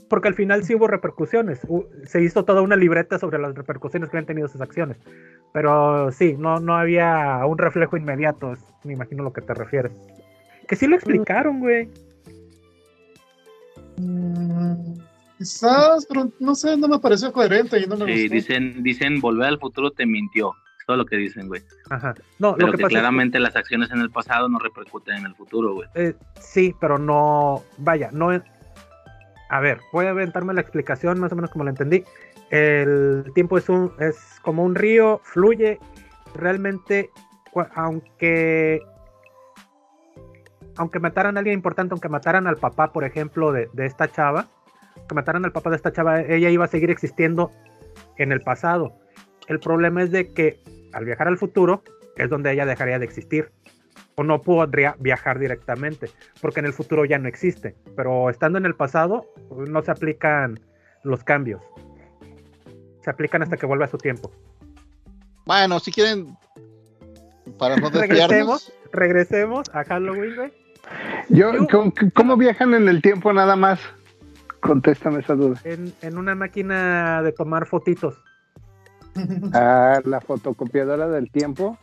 Porque 0.10 0.28
al 0.28 0.34
final 0.34 0.64
sí 0.64 0.76
hubo 0.76 0.88
repercusiones. 0.88 1.62
Se 2.06 2.22
hizo 2.22 2.44
toda 2.44 2.62
una 2.62 2.76
libreta 2.76 3.18
sobre 3.20 3.40
las 3.40 3.56
repercusiones 3.56 4.10
que 4.10 4.18
han 4.18 4.26
tenido 4.26 4.48
sus 4.48 4.60
acciones. 4.60 4.98
Pero 5.54 6.12
sí, 6.12 6.36
no, 6.38 6.60
no 6.60 6.76
había 6.76 7.46
un 7.46 7.58
reflejo 7.58 7.96
inmediato. 7.96 8.54
es- 8.54 8.66
Me 8.84 8.94
imagino 8.94 9.24
lo 9.24 9.32
que 9.32 9.42
te 9.42 9.54
refieres. 9.54 9.92
Que 10.68 10.76
sí 10.76 10.88
lo 10.88 10.96
explicaron, 10.96 11.60
güey. 11.60 11.90
Mm, 13.98 14.96
quizás, 15.40 16.06
pero 16.06 16.30
no 16.40 16.54
sé, 16.54 16.78
no 16.78 16.88
me 16.88 17.00
pareció 17.00 17.32
coherente 17.34 17.80
y 17.80 17.88
no 17.88 17.98
me 17.98 18.06
Sí, 18.06 18.22
gustó. 18.24 18.36
dicen, 18.36 18.84
dicen, 18.84 19.20
volver 19.22 19.48
al 19.48 19.58
futuro 19.60 19.90
te 19.92 20.06
mintió. 20.06 20.52
Es 20.80 20.86
todo 20.86 20.98
lo 20.98 21.06
que 21.06 21.16
dicen, 21.18 21.48
güey. 21.48 21.62
Ajá. 21.90 22.14
No, 22.38 22.54
Pero 22.56 22.68
lo 22.68 22.72
que, 22.74 22.78
que 22.78 22.84
pasa 22.84 22.88
es 22.88 22.90
que- 22.90 22.94
claramente 23.00 23.40
las 23.40 23.56
acciones 23.56 23.90
en 23.92 24.02
el 24.02 24.12
pasado 24.12 24.48
no 24.50 24.60
repercuten 24.60 25.16
en 25.16 25.26
el 25.26 25.36
futuro, 25.36 25.74
güey. 25.74 25.88
eh, 25.96 26.14
sí, 26.40 26.76
pero 26.80 26.98
no. 27.00 27.64
Vaya, 27.78 28.10
no. 28.12 28.32
es- 28.32 28.44
A 29.50 29.60
ver, 29.62 29.80
voy 29.94 30.06
a 30.06 30.12
aventarme 30.12 30.54
la 30.54 30.62
explicación 30.62 31.20
más 31.20 31.32
o 31.32 31.36
menos 31.36 31.50
como 31.50 31.64
la 31.64 31.72
entendí. 31.72 32.04
El 32.52 33.26
tiempo 33.34 33.58
es 33.58 33.68
un 33.70 33.92
es 34.00 34.18
como 34.44 34.64
un 34.64 34.76
río, 34.76 35.22
fluye. 35.24 35.80
Realmente, 36.36 37.10
aunque 37.76 38.82
aunque 40.78 41.00
mataran 41.00 41.36
a 41.36 41.40
alguien 41.40 41.56
importante, 41.56 41.94
aunque 41.94 42.10
mataran 42.10 42.48
al 42.48 42.56
papá, 42.58 42.92
por 42.94 43.04
ejemplo, 43.04 43.52
de, 43.52 43.70
de 43.74 43.86
esta 43.86 44.10
chava, 44.12 44.48
que 45.10 45.16
mataran 45.16 45.44
al 45.44 45.52
papá 45.52 45.70
de 45.72 45.76
esta 45.76 45.92
chava, 45.92 46.22
ella 46.22 46.50
iba 46.50 46.64
a 46.64 46.68
seguir 46.70 46.90
existiendo 46.90 47.52
en 48.18 48.32
el 48.32 48.42
pasado. 48.42 48.94
El 49.48 49.60
problema 49.60 50.04
es 50.04 50.12
de 50.12 50.32
que 50.32 50.62
al 50.94 51.04
viajar 51.04 51.28
al 51.28 51.38
futuro 51.38 51.84
es 52.16 52.30
donde 52.30 52.52
ella 52.54 52.66
dejaría 52.66 53.00
de 53.00 53.06
existir. 53.06 53.52
O 54.16 54.24
no 54.24 54.42
podría 54.42 54.96
viajar 55.00 55.40
directamente, 55.40 56.10
porque 56.42 56.60
en 56.60 56.66
el 56.66 56.74
futuro 56.74 57.06
ya 57.06 57.18
no 57.18 57.28
existe. 57.30 57.76
Pero 57.96 58.30
estando 58.30 58.58
en 58.58 58.66
el 58.66 58.76
pasado, 58.76 59.26
no 59.50 59.82
se 59.82 59.92
aplican 59.92 60.60
los 61.04 61.24
cambios. 61.24 61.62
Se 63.04 63.10
aplican 63.10 63.42
hasta 63.42 63.56
que 63.58 63.66
vuelva 63.66 63.86
a 63.86 63.90
su 63.90 63.98
tiempo. 63.98 64.30
Bueno, 65.46 65.80
si 65.80 65.92
quieren, 65.92 66.38
para 67.58 67.78
no 67.78 67.90
Regresemos, 67.92 68.68
desviarnos, 68.68 68.74
regresemos 68.92 69.70
a 69.74 69.84
Halloween, 69.86 70.36
güey. 70.36 70.54
Yo, 71.30 71.54
Yo- 71.54 71.68
¿cómo, 71.72 71.94
cómo 72.14 72.38
viajan 72.38 72.74
en 72.74 72.90
el 72.90 73.02
tiempo 73.02 73.32
nada 73.32 73.56
más? 73.56 73.80
Contéstame 74.62 75.20
esa 75.20 75.36
duda. 75.36 75.60
En, 75.64 75.94
en 76.02 76.18
una 76.18 76.36
máquina 76.36 77.22
de 77.22 77.32
tomar 77.32 77.66
fotitos. 77.66 78.16
Ah, 79.54 80.00
la 80.06 80.22
fotocopiadora 80.22 81.08
del 81.10 81.30
tiempo. 81.32 81.78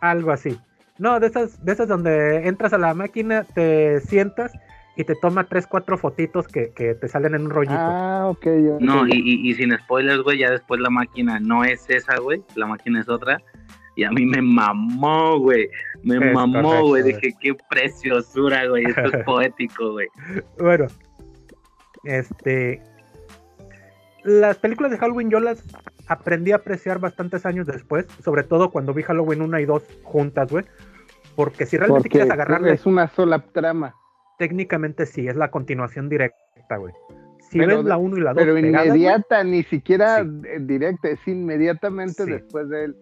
Algo 0.00 0.30
así. 0.32 0.58
No, 0.98 1.20
de 1.20 1.28
esas, 1.28 1.64
de 1.64 1.72
esas 1.72 1.88
donde 1.88 2.46
entras 2.46 2.72
a 2.72 2.78
la 2.78 2.92
máquina, 2.92 3.44
te 3.54 4.00
sientas 4.00 4.52
y 4.96 5.04
te 5.04 5.14
toma 5.14 5.44
tres, 5.44 5.66
cuatro 5.66 5.96
fotitos 5.96 6.46
que, 6.48 6.72
que 6.72 6.94
te 6.94 7.08
salen 7.08 7.34
en 7.34 7.42
un 7.46 7.50
rollito. 7.50 7.74
Ah, 7.78 8.26
ok. 8.28 8.46
No, 8.80 9.06
y, 9.06 9.12
y, 9.14 9.50
y 9.50 9.54
sin 9.54 9.76
spoilers, 9.78 10.22
güey, 10.22 10.38
ya 10.38 10.50
después 10.50 10.80
la 10.80 10.90
máquina 10.90 11.40
no 11.40 11.64
es 11.64 11.88
esa, 11.88 12.18
güey, 12.18 12.42
la 12.56 12.66
máquina 12.66 13.00
es 13.00 13.08
otra. 13.08 13.40
Y 13.96 14.04
a 14.04 14.10
mí 14.10 14.26
me 14.26 14.42
mamó, 14.42 15.38
güey, 15.38 15.68
me 16.02 16.16
Es 16.16 16.34
mamó, 16.34 16.62
correcto, 16.62 16.86
güey. 16.88 17.02
dije, 17.04 17.34
qué 17.40 17.54
preciosura, 17.70 18.66
güey, 18.66 18.84
esto 18.84 19.04
es 19.04 19.12
poético, 19.24 19.92
güey. 19.92 20.08
Bueno, 20.58 20.86
este. 22.04 22.82
Las 24.24 24.56
películas 24.58 24.92
de 24.92 24.98
Halloween 24.98 25.30
yo 25.30 25.40
las 25.40 25.64
aprendí 26.06 26.52
a 26.52 26.56
apreciar 26.56 27.00
bastantes 27.00 27.44
años 27.44 27.66
después, 27.66 28.06
sobre 28.22 28.44
todo 28.44 28.70
cuando 28.70 28.94
vi 28.94 29.02
Halloween 29.02 29.42
1 29.42 29.58
y 29.60 29.64
2 29.64 29.82
juntas, 30.04 30.50
güey. 30.50 30.64
Porque 31.34 31.66
si 31.66 31.76
realmente 31.76 32.02
Porque 32.04 32.08
quieres 32.10 32.30
agarrarle, 32.30 32.72
es 32.72 32.86
una 32.86 33.08
sola 33.08 33.40
trama. 33.52 33.94
técnicamente 34.38 35.06
sí, 35.06 35.26
es 35.28 35.36
la 35.36 35.50
continuación 35.50 36.08
directa, 36.08 36.76
güey. 36.76 36.92
Si 37.50 37.58
Pero 37.58 37.78
ves 37.78 37.84
la 37.86 37.96
1 37.96 38.16
y 38.16 38.20
la 38.20 38.32
2 38.32 38.42
Pero 38.42 38.54
pegadas, 38.54 38.86
inmediata, 38.86 39.44
ni 39.44 39.62
siquiera 39.64 40.22
Sí. 40.22 40.28
eh, 40.48 40.58
directa, 40.60 41.08
es 41.08 41.26
inmediatamente 41.28 42.24
Sí. 42.24 42.30
después 42.30 42.68
de 42.68 42.84
él. 42.84 42.96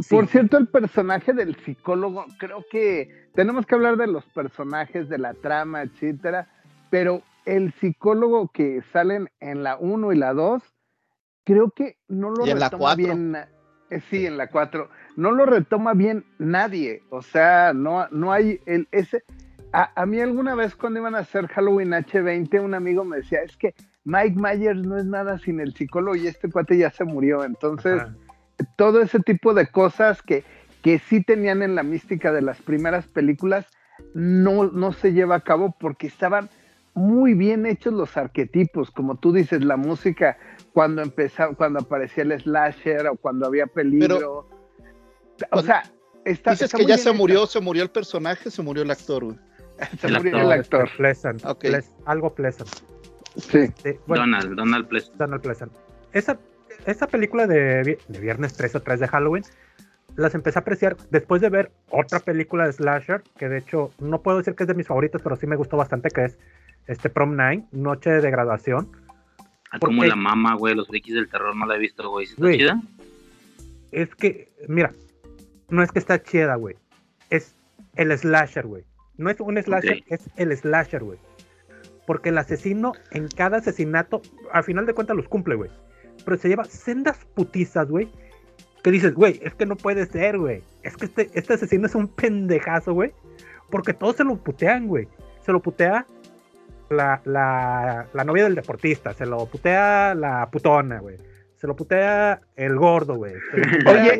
Sí. 0.00 0.14
Por 0.14 0.26
cierto, 0.28 0.56
el 0.58 0.68
personaje 0.68 1.32
del 1.32 1.56
psicólogo, 1.56 2.24
creo 2.38 2.64
que 2.70 3.10
tenemos 3.34 3.66
que 3.66 3.74
hablar 3.74 3.96
de 3.96 4.06
los 4.06 4.24
personajes, 4.26 5.08
de 5.08 5.18
la 5.18 5.34
trama, 5.34 5.82
etcétera, 5.82 6.48
pero 6.90 7.22
el 7.44 7.72
psicólogo 7.74 8.48
que 8.52 8.82
salen 8.92 9.30
en 9.40 9.62
la 9.62 9.76
1 9.76 10.12
y 10.12 10.16
la 10.16 10.32
2, 10.34 10.62
creo 11.44 11.70
que 11.70 11.96
no 12.08 12.30
lo 12.30 12.46
en 12.46 12.60
retoma 12.60 12.94
bien. 12.94 13.36
eh, 13.90 14.00
Sí, 14.08 14.26
en 14.26 14.36
la 14.38 14.46
4. 14.48 14.88
No 15.16 15.32
lo 15.32 15.44
retoma 15.44 15.92
bien 15.94 16.24
nadie. 16.38 17.02
O 17.10 17.20
sea, 17.22 17.72
no, 17.74 18.08
no 18.10 18.32
hay 18.32 18.60
el, 18.66 18.88
ese. 18.92 19.22
A, 19.72 19.90
a 20.00 20.06
mí 20.06 20.20
alguna 20.20 20.54
vez 20.54 20.74
cuando 20.76 21.00
iban 21.00 21.14
a 21.14 21.18
hacer 21.20 21.46
Halloween 21.48 21.90
H20, 21.90 22.62
un 22.62 22.74
amigo 22.74 23.04
me 23.04 23.18
decía, 23.18 23.40
es 23.42 23.56
que 23.56 23.74
Mike 24.04 24.36
Myers 24.40 24.82
no 24.86 24.96
es 24.98 25.04
nada 25.04 25.38
sin 25.38 25.60
el 25.60 25.74
psicólogo 25.74 26.16
y 26.16 26.26
este 26.26 26.50
cuate 26.50 26.76
ya 26.78 26.90
se 26.90 27.04
murió. 27.04 27.44
Entonces, 27.44 28.00
Ajá. 28.00 28.14
todo 28.76 29.00
ese 29.02 29.20
tipo 29.20 29.54
de 29.54 29.66
cosas 29.66 30.22
que, 30.22 30.44
que 30.82 30.98
sí 30.98 31.22
tenían 31.22 31.62
en 31.62 31.74
la 31.74 31.82
mística 31.82 32.32
de 32.32 32.42
las 32.42 32.60
primeras 32.60 33.06
películas, 33.06 33.66
no, 34.14 34.64
no 34.64 34.92
se 34.92 35.12
lleva 35.12 35.36
a 35.36 35.40
cabo 35.40 35.74
porque 35.78 36.06
estaban 36.06 36.48
muy 36.94 37.34
bien 37.34 37.64
hechos 37.66 37.92
los 37.92 38.16
arquetipos, 38.16 38.90
como 38.90 39.16
tú 39.16 39.32
dices, 39.32 39.64
la 39.64 39.76
música 39.76 40.36
cuando 40.72 41.02
empezaba, 41.02 41.54
cuando 41.54 41.80
aparecía 41.80 42.22
el 42.24 42.38
slasher 42.40 43.06
o 43.08 43.16
cuando 43.16 43.46
había 43.46 43.66
peligro. 43.66 44.48
o 45.50 45.62
sea, 45.62 45.82
está, 46.24 46.50
dices 46.52 46.66
está 46.66 46.76
que 46.78 46.82
muy 46.84 46.88
ya 46.90 46.94
bien 46.96 47.04
se 47.04 47.08
hecho. 47.10 47.18
murió, 47.18 47.46
se 47.46 47.60
murió 47.60 47.82
el 47.82 47.90
personaje, 47.90 48.50
se 48.50 48.62
murió 48.62 48.82
el 48.82 48.90
actor, 48.90 49.24
güey. 49.24 49.38
Se 50.00 50.06
el 50.06 50.14
murió 50.14 50.36
actor. 50.36 50.52
el 50.52 50.60
actor. 50.60 50.84
Este, 50.84 50.96
Pleasant, 50.98 51.44
Ok. 51.46 51.64
Pleas- 51.64 51.90
algo 52.04 52.34
pleasant. 52.34 52.68
Sí. 53.36 53.58
Este, 53.58 53.98
bueno, 54.06 54.22
Donald, 54.24 54.54
Donald 54.54 54.86
Pleasant. 54.88 55.16
Donald 55.16 55.42
Pleasant. 55.42 55.72
Esa, 56.12 56.38
esa 56.86 57.06
película 57.06 57.46
de, 57.46 57.98
de 58.06 58.20
Viernes 58.20 58.52
3 58.54 58.76
o 58.76 58.80
3 58.82 59.00
de 59.00 59.08
Halloween, 59.08 59.42
las 60.14 60.34
empecé 60.34 60.58
a 60.58 60.60
apreciar 60.62 60.96
después 61.10 61.40
de 61.40 61.48
ver 61.48 61.72
otra 61.90 62.20
película 62.20 62.66
de 62.66 62.72
Slasher, 62.74 63.22
que 63.38 63.48
de 63.48 63.58
hecho 63.58 63.90
no 63.98 64.20
puedo 64.22 64.38
decir 64.38 64.54
que 64.54 64.64
es 64.64 64.68
de 64.68 64.74
mis 64.74 64.86
favoritos, 64.86 65.22
pero 65.22 65.34
sí 65.36 65.46
me 65.46 65.56
gustó 65.56 65.78
bastante, 65.78 66.10
que 66.10 66.26
es 66.26 66.38
este 66.86 67.08
Prom 67.10 67.36
Night, 67.36 67.64
Noche 67.72 68.10
de 68.10 68.30
Graduación. 68.30 68.88
Ah, 69.70 69.78
¿Por 69.78 69.90
Como 69.90 70.04
la 70.04 70.16
mama, 70.16 70.54
güey, 70.54 70.74
los 70.74 70.88
frikis 70.88 71.14
del 71.14 71.28
terror 71.28 71.56
no 71.56 71.64
la 71.66 71.76
he 71.76 71.78
visto, 71.78 72.08
güey. 72.10 72.26
¿Sí 72.26 72.32
¿Está 72.34 72.42
Güey. 72.42 72.58
chida? 72.58 72.82
Es 73.90 74.14
que, 74.14 74.50
mira, 74.68 74.92
no 75.70 75.82
es 75.82 75.90
que 75.92 75.98
está 75.98 76.22
chida, 76.22 76.54
güey. 76.56 76.76
Es 77.30 77.54
el 77.96 78.16
slasher, 78.16 78.66
güey. 78.66 78.84
No 79.16 79.30
es 79.30 79.40
un 79.40 79.62
slasher, 79.62 80.02
es 80.08 80.28
el 80.36 80.56
slasher, 80.56 81.02
güey. 81.04 81.18
Porque 82.06 82.30
el 82.30 82.38
asesino 82.38 82.92
en 83.12 83.28
cada 83.28 83.58
asesinato, 83.58 84.22
al 84.52 84.64
final 84.64 84.86
de 84.86 84.94
cuentas 84.94 85.16
los 85.16 85.28
cumple, 85.28 85.54
güey. 85.54 85.70
Pero 86.24 86.36
se 86.36 86.48
lleva 86.48 86.64
sendas 86.64 87.18
putizas, 87.34 87.88
güey. 87.88 88.08
que 88.82 88.90
dices, 88.90 89.14
güey, 89.14 89.40
es 89.44 89.54
que 89.54 89.64
no 89.64 89.76
puede 89.76 90.04
ser, 90.06 90.38
güey. 90.38 90.62
Es 90.82 90.96
que 90.96 91.04
este, 91.04 91.30
este 91.34 91.54
asesino 91.54 91.86
es 91.86 91.94
un 91.94 92.08
pendejazo, 92.08 92.92
güey. 92.94 93.12
Porque 93.70 93.94
todos 93.94 94.16
se 94.16 94.24
lo 94.24 94.36
putean, 94.36 94.88
güey. 94.88 95.06
Se 95.46 95.52
lo 95.52 95.60
putea 95.62 96.04
la, 96.92 97.20
la, 97.24 98.06
la 98.12 98.24
novia 98.24 98.44
del 98.44 98.54
deportista, 98.54 99.12
se 99.14 99.26
lo 99.26 99.46
putea 99.46 100.14
la 100.14 100.48
putona, 100.50 101.00
güey. 101.00 101.16
Se 101.56 101.66
lo 101.66 101.76
putea 101.76 102.40
el 102.56 102.76
gordo, 102.76 103.14
güey. 103.16 103.34
Se 103.50 103.56
lo 103.56 103.78
putea, 103.78 103.92
Oye, 104.02 104.14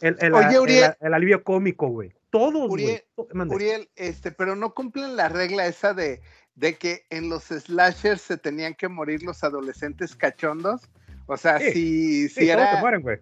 el, 0.00 0.16
el- 0.20 0.34
Oye, 0.34 0.48
el- 0.54 0.60
Uriel. 0.60 0.94
el 1.00 1.14
alivio 1.14 1.44
cómico, 1.44 1.88
güey. 1.88 2.12
Todos, 2.30 2.68
güey. 2.68 3.02
Uriel. 3.16 3.50
Uriel, 3.50 3.90
este, 3.94 4.32
pero 4.32 4.56
no 4.56 4.74
cumplen 4.74 5.14
la 5.16 5.28
regla 5.28 5.66
esa 5.66 5.94
de, 5.94 6.20
de 6.56 6.74
que 6.76 7.06
en 7.10 7.28
los 7.28 7.44
slashers 7.44 8.20
se 8.22 8.36
tenían 8.36 8.74
que 8.74 8.88
morir 8.88 9.22
los 9.22 9.44
adolescentes 9.44 10.16
cachondos. 10.16 10.88
O 11.26 11.36
sea, 11.36 11.58
Sí, 11.60 11.70
si, 11.72 12.28
si 12.28 12.40
Sí, 12.40 12.46
todos 12.48 12.62
era. 12.62 12.74
se 12.74 12.80
mueren, 12.80 13.02
güey. 13.02 13.18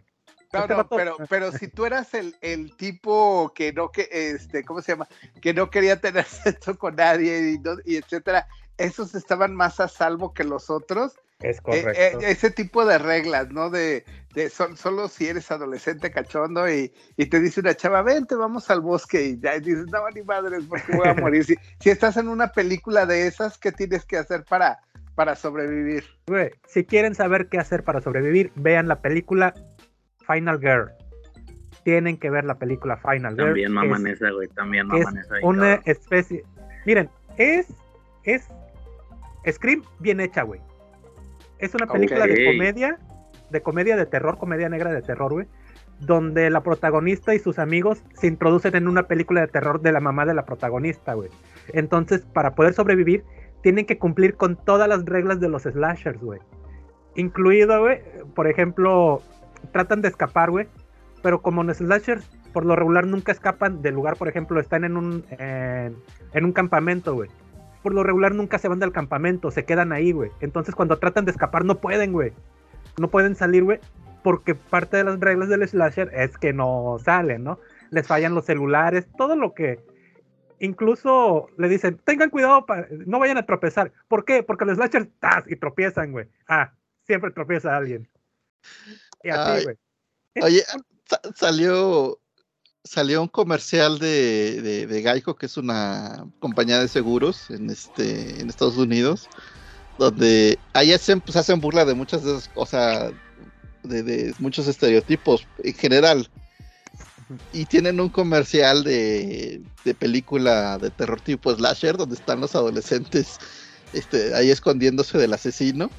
No, 0.52 0.60
Este 0.62 0.74
no, 0.74 0.88
pero, 0.88 1.16
pero 1.28 1.52
si 1.52 1.68
tú 1.68 1.84
eras 1.86 2.12
el, 2.14 2.34
el 2.40 2.74
tipo 2.76 3.52
que 3.54 3.72
no 3.72 3.92
que 3.92 4.08
este, 4.10 4.64
¿cómo 4.64 4.80
se 4.82 4.92
llama? 4.92 5.06
Que 5.40 5.54
no 5.54 5.70
quería 5.70 6.00
tener 6.00 6.24
sexo 6.64 6.76
con 6.78 6.96
nadie 6.96 7.52
y, 7.52 7.58
no- 7.58 7.76
y 7.84 7.96
etcétera, 7.96 8.48
esos 8.80 9.14
estaban 9.14 9.54
más 9.54 9.80
a 9.80 9.88
salvo 9.88 10.32
que 10.34 10.44
los 10.44 10.70
otros. 10.70 11.14
Es 11.40 11.56
Eh, 11.58 11.60
correcto. 11.62 11.90
eh, 12.20 12.30
ese 12.30 12.50
tipo 12.50 12.84
de 12.84 12.98
reglas, 12.98 13.50
¿no? 13.50 13.70
De, 13.70 14.04
de 14.34 14.50
sol- 14.50 14.76
solo 14.76 15.08
si 15.08 15.26
eres 15.26 15.50
adolescente 15.50 16.10
cachondo 16.10 16.68
y, 16.70 16.92
y 17.16 17.26
te 17.26 17.40
dice 17.40 17.60
una 17.60 17.74
chava, 17.74 18.02
vente, 18.02 18.34
vamos 18.34 18.70
al 18.70 18.80
bosque 18.82 19.22
y 19.24 19.40
ya 19.40 19.56
y 19.56 19.60
dices, 19.60 19.86
no, 19.90 20.00
ni 20.14 20.22
madres, 20.22 20.64
porque 20.68 20.94
voy 20.94 21.08
a 21.08 21.14
morir. 21.14 21.44
si, 21.44 21.56
si 21.78 21.88
estás 21.90 22.16
en 22.18 22.28
una 22.28 22.48
película 22.48 23.06
de 23.06 23.26
esas, 23.26 23.56
¿qué 23.56 23.72
tienes 23.72 24.04
que 24.04 24.18
hacer 24.18 24.44
para, 24.44 24.80
para 25.14 25.34
sobrevivir? 25.34 26.04
Güey, 26.26 26.50
si 26.66 26.84
quieren 26.84 27.14
saber 27.14 27.48
qué 27.48 27.58
hacer 27.58 27.84
para 27.84 28.02
sobrevivir, 28.02 28.52
vean 28.56 28.86
la 28.86 29.00
película 29.00 29.54
Final 30.26 30.58
Girl. 30.60 30.90
Tienen 31.84 32.18
que 32.18 32.28
ver 32.28 32.44
la 32.44 32.58
película 32.58 32.98
Final 32.98 33.32
Girl. 33.34 33.46
También 33.46 33.72
maman 33.72 34.06
es, 34.06 34.20
esa, 34.20 34.30
güey. 34.30 34.48
También 34.48 34.86
es 34.92 35.04
maman 35.06 35.16
esa. 35.16 35.34
ahí, 35.36 35.40
una 35.42 35.74
especie. 35.86 36.44
Miren, 36.84 37.08
es. 37.38 37.66
Es. 38.24 38.46
Scream 39.48 39.82
bien 39.98 40.20
hecha, 40.20 40.42
güey. 40.42 40.60
Es 41.58 41.74
una 41.74 41.86
película 41.86 42.26
de 42.26 42.46
comedia. 42.46 42.98
De 43.50 43.62
comedia 43.62 43.96
de 43.96 44.06
terror, 44.06 44.38
comedia 44.38 44.68
negra 44.68 44.92
de 44.92 45.02
terror, 45.02 45.32
güey. 45.32 45.46
Donde 46.00 46.48
la 46.50 46.62
protagonista 46.62 47.34
y 47.34 47.38
sus 47.38 47.58
amigos 47.58 48.02
se 48.14 48.26
introducen 48.26 48.74
en 48.76 48.88
una 48.88 49.04
película 49.04 49.42
de 49.42 49.48
terror 49.48 49.80
de 49.80 49.92
la 49.92 50.00
mamá 50.00 50.24
de 50.24 50.34
la 50.34 50.44
protagonista, 50.44 51.14
güey. 51.14 51.30
Entonces, 51.68 52.22
para 52.32 52.54
poder 52.54 52.72
sobrevivir, 52.72 53.24
tienen 53.62 53.84
que 53.86 53.98
cumplir 53.98 54.36
con 54.36 54.56
todas 54.56 54.88
las 54.88 55.04
reglas 55.04 55.40
de 55.40 55.48
los 55.48 55.64
slashers, 55.64 56.20
güey. 56.20 56.40
Incluido, 57.16 57.80
güey, 57.80 58.00
por 58.34 58.46
ejemplo, 58.46 59.20
tratan 59.72 60.00
de 60.00 60.08
escapar, 60.08 60.50
güey. 60.50 60.68
Pero 61.22 61.42
como 61.42 61.62
los 61.64 61.76
slashers, 61.78 62.26
por 62.54 62.64
lo 62.64 62.76
regular, 62.76 63.06
nunca 63.06 63.32
escapan 63.32 63.82
del 63.82 63.94
lugar, 63.94 64.16
por 64.16 64.28
ejemplo, 64.28 64.58
están 64.58 64.84
en 64.84 64.96
un, 64.96 65.24
en, 65.30 65.96
en 66.32 66.44
un 66.44 66.52
campamento, 66.52 67.14
güey. 67.14 67.28
Por 67.82 67.94
lo 67.94 68.02
regular 68.02 68.34
nunca 68.34 68.58
se 68.58 68.68
van 68.68 68.78
del 68.78 68.92
campamento, 68.92 69.50
se 69.50 69.64
quedan 69.64 69.92
ahí, 69.92 70.12
güey. 70.12 70.30
Entonces 70.40 70.74
cuando 70.74 70.98
tratan 70.98 71.24
de 71.24 71.30
escapar 71.30 71.64
no 71.64 71.80
pueden, 71.80 72.12
güey. 72.12 72.32
No 72.98 73.08
pueden 73.08 73.34
salir, 73.34 73.64
güey. 73.64 73.80
Porque 74.22 74.54
parte 74.54 74.98
de 74.98 75.04
las 75.04 75.18
reglas 75.18 75.48
del 75.48 75.66
slasher 75.66 76.10
es 76.14 76.36
que 76.36 76.52
no 76.52 76.98
salen, 77.02 77.42
¿no? 77.44 77.58
Les 77.90 78.06
fallan 78.06 78.34
los 78.34 78.44
celulares, 78.44 79.06
todo 79.16 79.34
lo 79.36 79.54
que... 79.54 79.80
Incluso 80.58 81.48
le 81.56 81.70
dicen, 81.70 81.98
tengan 82.04 82.28
cuidado, 82.28 82.66
pa- 82.66 82.86
no 83.06 83.18
vayan 83.18 83.38
a 83.38 83.46
tropezar. 83.46 83.92
¿Por 84.08 84.26
qué? 84.26 84.42
Porque 84.42 84.66
los 84.66 84.76
slashers, 84.76 85.08
¡tas! 85.18 85.44
Y 85.50 85.56
tropiezan, 85.56 86.12
güey. 86.12 86.26
Ah, 86.46 86.74
siempre 87.06 87.30
tropieza 87.30 87.74
alguien. 87.74 88.06
Y 89.22 89.30
así, 89.30 89.64
güey. 89.64 89.76
Oye, 90.42 90.62
sa- 91.06 91.20
salió, 91.34 92.18
salió 92.84 93.22
un 93.22 93.28
comercial 93.28 93.98
de, 93.98 94.60
de, 94.62 94.86
de 94.86 95.02
Geico, 95.02 95.36
que 95.36 95.46
es 95.46 95.56
una 95.56 96.26
compañía 96.38 96.80
de 96.80 96.88
seguros 96.88 97.50
en 97.50 97.70
este, 97.70 98.40
en 98.40 98.48
Estados 98.48 98.76
Unidos, 98.76 99.28
donde 99.98 100.58
ahí 100.72 100.92
hacen, 100.92 101.20
pues, 101.20 101.36
hacen 101.36 101.60
burla 101.60 101.84
de 101.84 101.94
muchas 101.94 102.24
de 102.24 102.32
esas 102.32 102.48
cosas, 102.48 103.12
de, 103.82 104.02
de 104.02 104.34
muchos 104.38 104.66
estereotipos 104.66 105.46
en 105.62 105.74
general. 105.74 106.30
Y 107.52 107.66
tienen 107.66 108.00
un 108.00 108.08
comercial 108.08 108.82
de, 108.82 109.62
de 109.84 109.94
película 109.94 110.78
de 110.78 110.90
terror 110.90 111.20
tipo 111.20 111.54
slasher, 111.54 111.96
donde 111.96 112.16
están 112.16 112.40
los 112.40 112.56
adolescentes 112.56 113.38
este, 113.92 114.34
ahí 114.34 114.50
escondiéndose 114.50 115.16
del 115.16 115.32
asesino. 115.32 115.90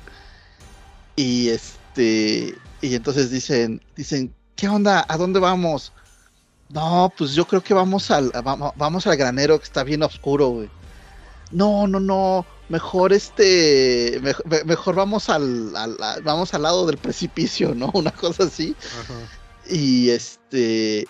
Y 1.16 1.50
este, 1.50 2.56
y 2.82 2.96
entonces 2.96 3.30
dicen, 3.32 3.82
dicen, 3.96 4.34
¿qué 4.58 4.68
onda? 4.68 5.06
¿A 5.08 5.16
dónde 5.16 5.40
vamos? 5.40 5.94
No, 6.74 7.12
pues 7.18 7.34
yo 7.34 7.46
creo 7.46 7.62
que 7.62 7.74
vamos 7.74 8.10
al, 8.12 8.32
vamos, 8.44 8.72
vamos 8.76 9.08
al 9.08 9.18
granero 9.18 9.58
que 9.60 9.66
está 9.66 9.84
bien 9.84 10.04
oscuro, 10.04 10.48
güey. 10.50 10.70
No, 11.52 11.86
no, 11.88 12.00
no, 12.00 12.46
mejor 12.70 13.12
este, 13.14 14.20
mejor, 14.22 14.46
me- 14.48 14.64
mejor 14.64 14.96
vamos 14.96 15.30
al, 15.30 15.72
vamos 16.24 16.54
al 16.54 16.62
lado 16.62 16.86
del 16.86 16.98
precipicio, 16.98 17.76
¿no? 17.76 17.90
Una 17.94 18.12
cosa 18.12 18.44
así. 18.46 18.76
Y 19.70 20.10
este, 20.12 21.08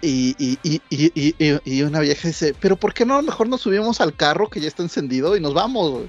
y, 0.00 0.36
y, 0.38 0.58
y, 0.62 0.80
y, 0.90 1.12
y- 1.14 1.34
y- 1.38 1.60
y 1.64 1.82
una 1.82 1.98
vieja 2.00 2.28
dice, 2.28 2.54
pero 2.60 2.76
¿por 2.76 2.94
qué 2.94 3.04
no 3.04 3.20
mejor 3.22 3.48
nos 3.48 3.62
subimos 3.62 4.00
al 4.00 4.14
carro 4.14 4.48
que 4.48 4.60
ya 4.60 4.68
está 4.68 4.82
encendido 4.84 5.36
y 5.36 5.40
nos 5.40 5.54
vamos, 5.54 5.90
güey? 5.90 6.08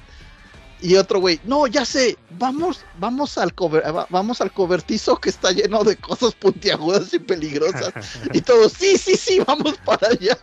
Y 0.81 0.95
otro 0.95 1.19
güey, 1.19 1.39
no, 1.43 1.67
ya 1.67 1.83
sé, 1.83 2.17
vamos, 2.37 2.85
vamos 2.99 3.37
al 3.37 3.53
cover, 3.53 3.83
va- 3.93 4.07
vamos 4.09 4.39
al 4.39 4.51
cobertizo 4.51 5.17
que 5.17 5.29
está 5.29 5.51
lleno 5.51 5.83
de 5.83 5.97
cosas 5.97 6.33
puntiagudas 6.35 7.13
y 7.13 7.19
peligrosas. 7.19 7.91
y 8.33 8.39
todos, 8.41 8.71
sí, 8.73 8.97
sí, 8.97 9.15
sí, 9.15 9.41
vamos 9.45 9.77
para 9.85 10.07
allá. 10.07 10.37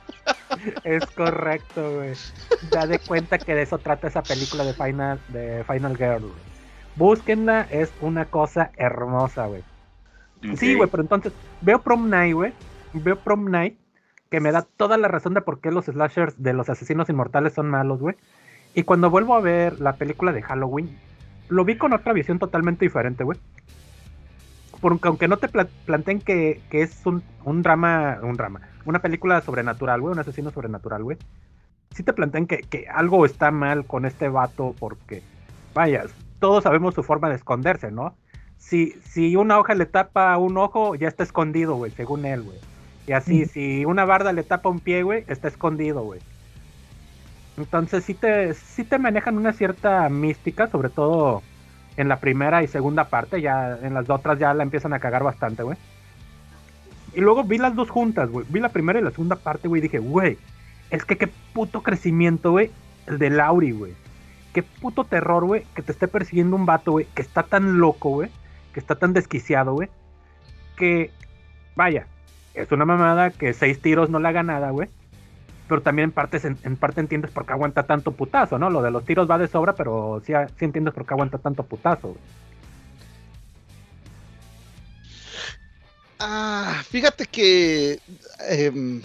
Es 0.85 1.07
correcto, 1.07 1.95
güey. 1.97 2.13
Da 2.71 2.87
de 2.87 2.99
cuenta 2.99 3.39
que 3.39 3.55
de 3.55 3.63
eso 3.63 3.79
trata 3.79 4.09
esa 4.09 4.23
película 4.23 4.65
de 4.65 4.75
Final, 4.75 5.19
de 5.29 5.65
Final 5.65 5.97
Girl, 5.97 6.21
güey. 6.21 6.47
Búsquenla, 6.97 7.67
es 7.71 7.91
una 8.01 8.27
cosa 8.27 8.71
hermosa, 8.77 9.47
güey. 9.47 9.63
Sí, 10.59 10.75
güey, 10.75 10.89
pero 10.91 11.03
entonces 11.03 11.33
veo 11.63 11.81
Prom 11.83 12.09
Night, 12.11 12.35
güey. 12.35 12.53
Veo 12.93 13.17
Prom 13.19 13.51
Night, 13.51 13.79
que 14.31 14.41
me 14.41 14.53
da 14.53 14.67
toda 14.77 14.97
la 14.97 15.09
razón 15.09 15.35
de 15.35 15.41
por 15.41 15.61
qué 15.61 15.71
los 15.71 15.87
slashers 15.87 16.35
de 16.43 16.53
los 16.53 16.69
asesinos 16.69 17.09
inmortales 17.09 17.55
son 17.55 17.69
malos, 17.69 18.01
güey. 18.01 18.17
Y 18.77 18.83
cuando 18.83 19.09
vuelvo 19.09 19.35
a 19.35 19.41
ver 19.41 19.81
la 19.81 19.95
película 19.95 20.33
de 20.33 20.43
Halloween, 20.43 20.97
lo 21.49 21.65
vi 21.65 21.77
con 21.79 21.95
otra 21.95 22.13
visión 22.13 22.39
totalmente 22.39 22.85
diferente, 22.85 23.25
güey. 23.25 23.39
Porque 24.83 25.09
aunque 25.09 25.29
no 25.29 25.39
te 25.39 25.49
pla- 25.49 25.67
planteen 25.87 26.21
que, 26.21 26.61
que 26.69 26.83
es 26.83 27.07
un, 27.07 27.23
un 27.45 27.63
drama, 27.63 28.19
un 28.23 28.35
drama, 28.35 28.61
una 28.85 29.01
película 29.01 29.41
sobrenatural, 29.41 30.03
güey, 30.03 30.13
un 30.13 30.19
asesino 30.19 30.51
sobrenatural, 30.51 31.03
güey. 31.03 31.17
Sí 31.95 32.03
te 32.03 32.13
plantean 32.13 32.47
que, 32.47 32.59
que 32.59 32.87
algo 32.89 33.25
está 33.25 33.51
mal 33.51 33.87
con 33.87 34.05
este 34.05 34.29
vato 34.29 34.75
porque, 34.79 35.23
vaya, 35.73 36.05
todos 36.39 36.65
sabemos 36.65 36.95
su 36.95 37.03
forma 37.03 37.31
de 37.31 37.37
esconderse, 37.37 37.91
¿no? 37.91 38.15
Si, 38.59 38.93
si 39.05 39.37
una 39.37 39.59
hoja 39.59 39.75
le 39.75 39.87
tapa 39.87 40.37
un 40.37 40.59
ojo, 40.59 40.97
ya 40.97 41.09
está 41.09 41.23
escondido, 41.23 41.77
güey, 41.77 41.93
según 41.93 42.27
él, 42.27 42.43
güey. 42.43 42.59
Y 43.07 43.13
así, 43.13 43.47
si 43.47 43.87
una 43.87 44.05
barda 44.05 44.35
le 44.35 44.43
tapa 44.43 44.69
un 44.69 44.81
pie, 44.81 45.03
güey, 45.03 45.25
está 45.29 45.49
escondido, 45.49 46.03
güey. 46.03 46.21
Entonces 47.57 48.05
sí 48.05 48.15
te, 48.15 48.55
sí 48.55 48.85
te 48.85 48.99
manejan 48.99 49.37
una 49.37 49.53
cierta 49.53 50.09
mística, 50.09 50.69
sobre 50.69 50.91
todo 50.91 51.43
en 51.97 52.09
la 52.09 52.21
primera 52.21 52.63
y 52.63 52.69
segunda 52.69 53.05
parte, 53.09 53.41
ya 53.41 53.79
en 53.83 53.95
las 53.95 54.11
otras 54.11 54.39
ya 54.39 54.53
la 54.53 54.63
empiezan 54.63 54.93
a 54.93 54.99
cagar 54.99 55.23
bastante, 55.23 55.63
güey. 55.63 55.79
Y 57.15 57.21
luego 57.23 57.45
vi 57.45 57.57
las 57.57 57.75
dos 57.75 57.89
juntas, 57.89 58.29
güey. 58.29 58.45
Vi 58.51 58.61
la 58.61 58.69
primera 58.69 59.01
y 59.01 59.03
la 59.03 59.11
segunda 59.11 59.37
parte, 59.37 59.69
güey. 59.69 59.79
y 59.79 59.83
Dije, 59.85 59.99
güey, 59.99 60.37
es 60.91 61.05
que 61.07 61.17
qué 61.17 61.29
puto 61.55 61.83
crecimiento, 61.83 62.51
güey. 62.51 62.71
El 63.07 63.19
de 63.19 63.31
Lauri, 63.31 63.71
güey. 63.71 63.95
Qué 64.53 64.63
puto 64.63 65.05
terror, 65.05 65.47
güey. 65.47 65.65
Que 65.75 65.81
te 65.81 65.93
esté 65.93 66.09
persiguiendo 66.09 66.57
un 66.57 66.67
vato, 66.67 66.93
güey. 66.93 67.07
Que 67.15 67.23
está 67.23 67.43
tan 67.43 67.79
loco, 67.79 68.11
güey. 68.11 68.29
Que 68.75 68.81
está 68.81 68.97
tan 68.97 69.15
desquiciado, 69.15 69.73
güey. 69.73 69.89
Que, 70.77 71.11
vaya, 71.75 72.07
es 72.53 72.71
una 72.71 72.85
mamada 72.85 73.31
que 73.31 73.55
seis 73.55 73.81
tiros 73.81 74.11
no 74.11 74.19
le 74.19 74.29
haga 74.29 74.43
nada, 74.43 74.71
güey. 74.71 74.91
Pero 75.69 75.83
también 75.83 76.11
en 76.11 76.13
parte, 76.13 76.41
en 76.45 76.77
parte 76.77 77.01
entiendes 77.01 77.31
por 77.33 77.45
qué 77.45 77.53
aguanta 77.53 77.83
tanto 77.83 78.13
putazo, 78.13 78.59
¿no? 78.59 78.71
Lo 78.71 78.83
de 78.83 78.91
los 78.91 79.05
tiros 79.05 79.29
va 79.29 79.39
de 79.39 79.49
sobra, 79.49 79.75
pero 79.75 80.23
sí, 80.25 80.33
sí 80.59 80.65
entiendes 80.65 80.95
por 80.95 81.05
qué 81.05 81.15
aguanta 81.15 81.39
tanto 81.39 81.65
putazo. 81.65 82.17
Ah, 86.19 86.83
fíjate 86.89 87.27
que 87.27 87.99
em, 88.49 89.03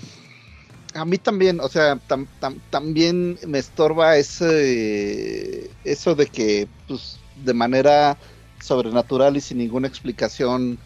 a 0.93 1.05
mí 1.05 1.17
también, 1.17 1.59
o 1.59 1.67
sea, 1.67 1.95
tam- 2.07 2.27
tam- 2.39 2.59
también 2.69 3.37
me 3.47 3.59
estorba 3.59 4.17
ese, 4.17 5.69
eso 5.83 6.15
de 6.15 6.27
que, 6.27 6.67
pues, 6.87 7.19
de 7.43 7.53
manera 7.53 8.17
sobrenatural 8.61 9.35
y 9.35 9.41
sin 9.41 9.57
ninguna 9.57 9.87
explicación 9.87 10.77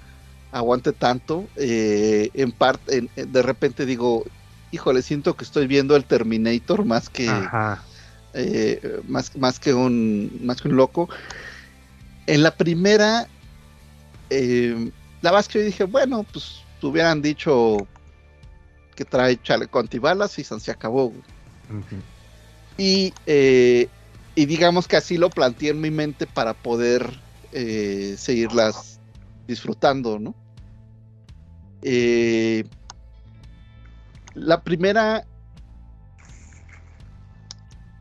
aguante 0.52 0.93
tanto. 0.93 1.47
Eh, 1.57 2.30
en 2.34 2.52
parte, 2.52 3.10
de 3.15 3.41
repente 3.41 3.85
digo, 3.85 4.23
híjole, 4.71 5.01
siento 5.01 5.35
que 5.35 5.43
estoy 5.43 5.67
viendo 5.67 5.95
el 5.95 6.05
Terminator 6.05 6.85
más 6.85 7.09
que, 7.09 7.29
Ajá. 7.29 7.83
eh, 8.33 9.01
más, 9.07 9.35
más 9.37 9.59
que 9.59 9.73
un 9.73 10.39
más 10.43 10.61
que 10.61 10.67
un 10.69 10.75
loco. 10.75 11.09
En 12.27 12.43
la 12.43 12.51
primera, 12.51 13.27
eh, 14.29 14.91
la 15.21 15.31
verdad 15.31 15.41
es 15.41 15.47
que 15.47 15.59
yo 15.59 15.65
dije, 15.65 15.83
bueno, 15.83 16.25
pues 16.31 16.61
hubieran 16.81 17.21
dicho 17.21 17.87
que 18.95 19.05
trae 19.05 19.41
chaleco 19.41 19.79
antibalas 19.79 20.37
y 20.39 20.43
se 20.43 20.71
acabó. 20.71 21.13
Y, 22.77 23.13
eh, 23.25 23.89
y 24.35 24.45
digamos 24.45 24.87
que 24.87 24.97
así 24.97 25.17
lo 25.17 25.29
planteé 25.29 25.69
en 25.69 25.81
mi 25.81 25.91
mente 25.91 26.27
para 26.27 26.53
poder 26.53 27.19
eh, 27.51 28.15
seguirlas 28.17 28.99
disfrutando, 29.47 30.19
¿no? 30.19 30.35
Eh, 31.81 32.65
la 34.36 34.62
primera, 34.62 35.26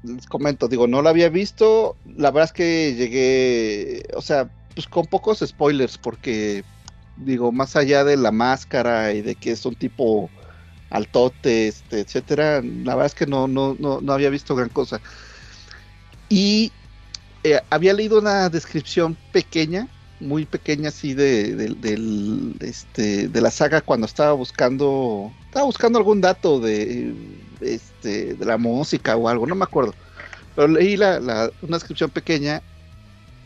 les 0.03 0.27
comento, 0.27 0.69
digo, 0.69 0.87
no 0.87 1.01
la 1.01 1.11
había 1.11 1.29
visto, 1.29 1.97
la 2.05 2.31
verdad 2.31 2.51
es 2.51 2.53
que 2.53 2.95
llegué, 2.95 4.03
o 4.17 4.21
sea, 4.21 4.51
pues 4.75 4.87
con 4.87 5.07
pocos 5.07 5.39
spoilers, 5.39 5.97
porque, 5.97 6.65
digo, 7.17 7.53
más 7.53 7.77
allá 7.77 8.05
de 8.05 8.17
la 8.17 8.33
máscara 8.33 9.13
y 9.13 9.23
de 9.23 9.37
que 9.37 9.53
es 9.53 9.65
un 9.65 9.77
tipo 9.77 10.29
altote, 10.91 11.69
este, 11.69 12.01
etcétera, 12.01 12.61
la 12.63 12.95
verdad 12.95 13.07
es 13.07 13.15
que 13.15 13.27
no, 13.27 13.49
no, 13.49 13.77
no, 13.79 14.01
no 14.01 14.13
había 14.13 14.31
visto 14.31 14.55
gran 14.55 14.69
cosa. 14.69 15.01
Y 16.29 16.73
eh, 17.45 17.61
había 17.71 17.95
leído 17.95 18.19
una 18.19 18.49
descripción 18.49 19.17
pequeña, 19.33 19.89
muy 20.21 20.47
pequeña 20.47 20.89
así 20.89 21.13
de, 21.15 22.57
este, 22.61 23.29
de 23.29 23.41
la 23.41 23.51
saga 23.51 23.81
cuando 23.81 24.07
estaba 24.07 24.33
buscando, 24.33 25.33
estaba 25.47 25.67
buscando 25.67 25.99
algún 25.99 26.21
dato 26.21 26.61
de, 26.61 27.15
este, 27.61 28.35
de 28.35 28.45
la 28.45 28.57
música 28.57 29.17
o 29.17 29.29
algo, 29.29 29.47
no 29.47 29.55
me 29.55 29.65
acuerdo. 29.65 29.95
Pero 30.55 30.69
leí 30.69 30.97
la, 30.97 31.19
la- 31.21 31.51
una 31.63 31.77
descripción 31.77 32.11
pequeña 32.11 32.63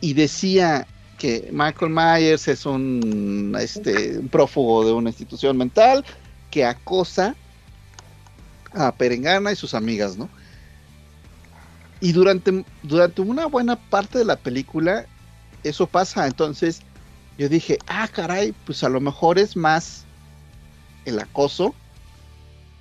y 0.00 0.12
decía 0.12 0.86
que 1.18 1.48
Michael 1.52 1.90
Myers 1.90 2.46
es 2.48 2.64
un, 2.66 3.56
este, 3.58 4.18
un 4.18 4.28
prófugo 4.28 4.86
de 4.86 4.92
una 4.92 5.10
institución 5.10 5.56
mental 5.56 6.04
que 6.50 6.64
acosa 6.64 7.34
a 8.72 8.92
Perengana 8.92 9.50
y 9.50 9.56
sus 9.56 9.74
amigas, 9.74 10.16
¿no? 10.16 10.28
Y 12.00 12.12
durante, 12.12 12.64
durante 12.82 13.20
una 13.22 13.46
buena 13.46 13.74
parte 13.76 14.18
de 14.18 14.24
la 14.24 14.36
película 14.36 15.06
eso 15.62 15.86
pasa. 15.86 16.26
Entonces 16.26 16.80
yo 17.38 17.48
dije, 17.48 17.78
ah, 17.86 18.08
caray, 18.08 18.52
pues 18.64 18.82
a 18.84 18.88
lo 18.88 19.00
mejor 19.00 19.38
es 19.38 19.56
más 19.56 20.04
el 21.04 21.18
acoso 21.20 21.74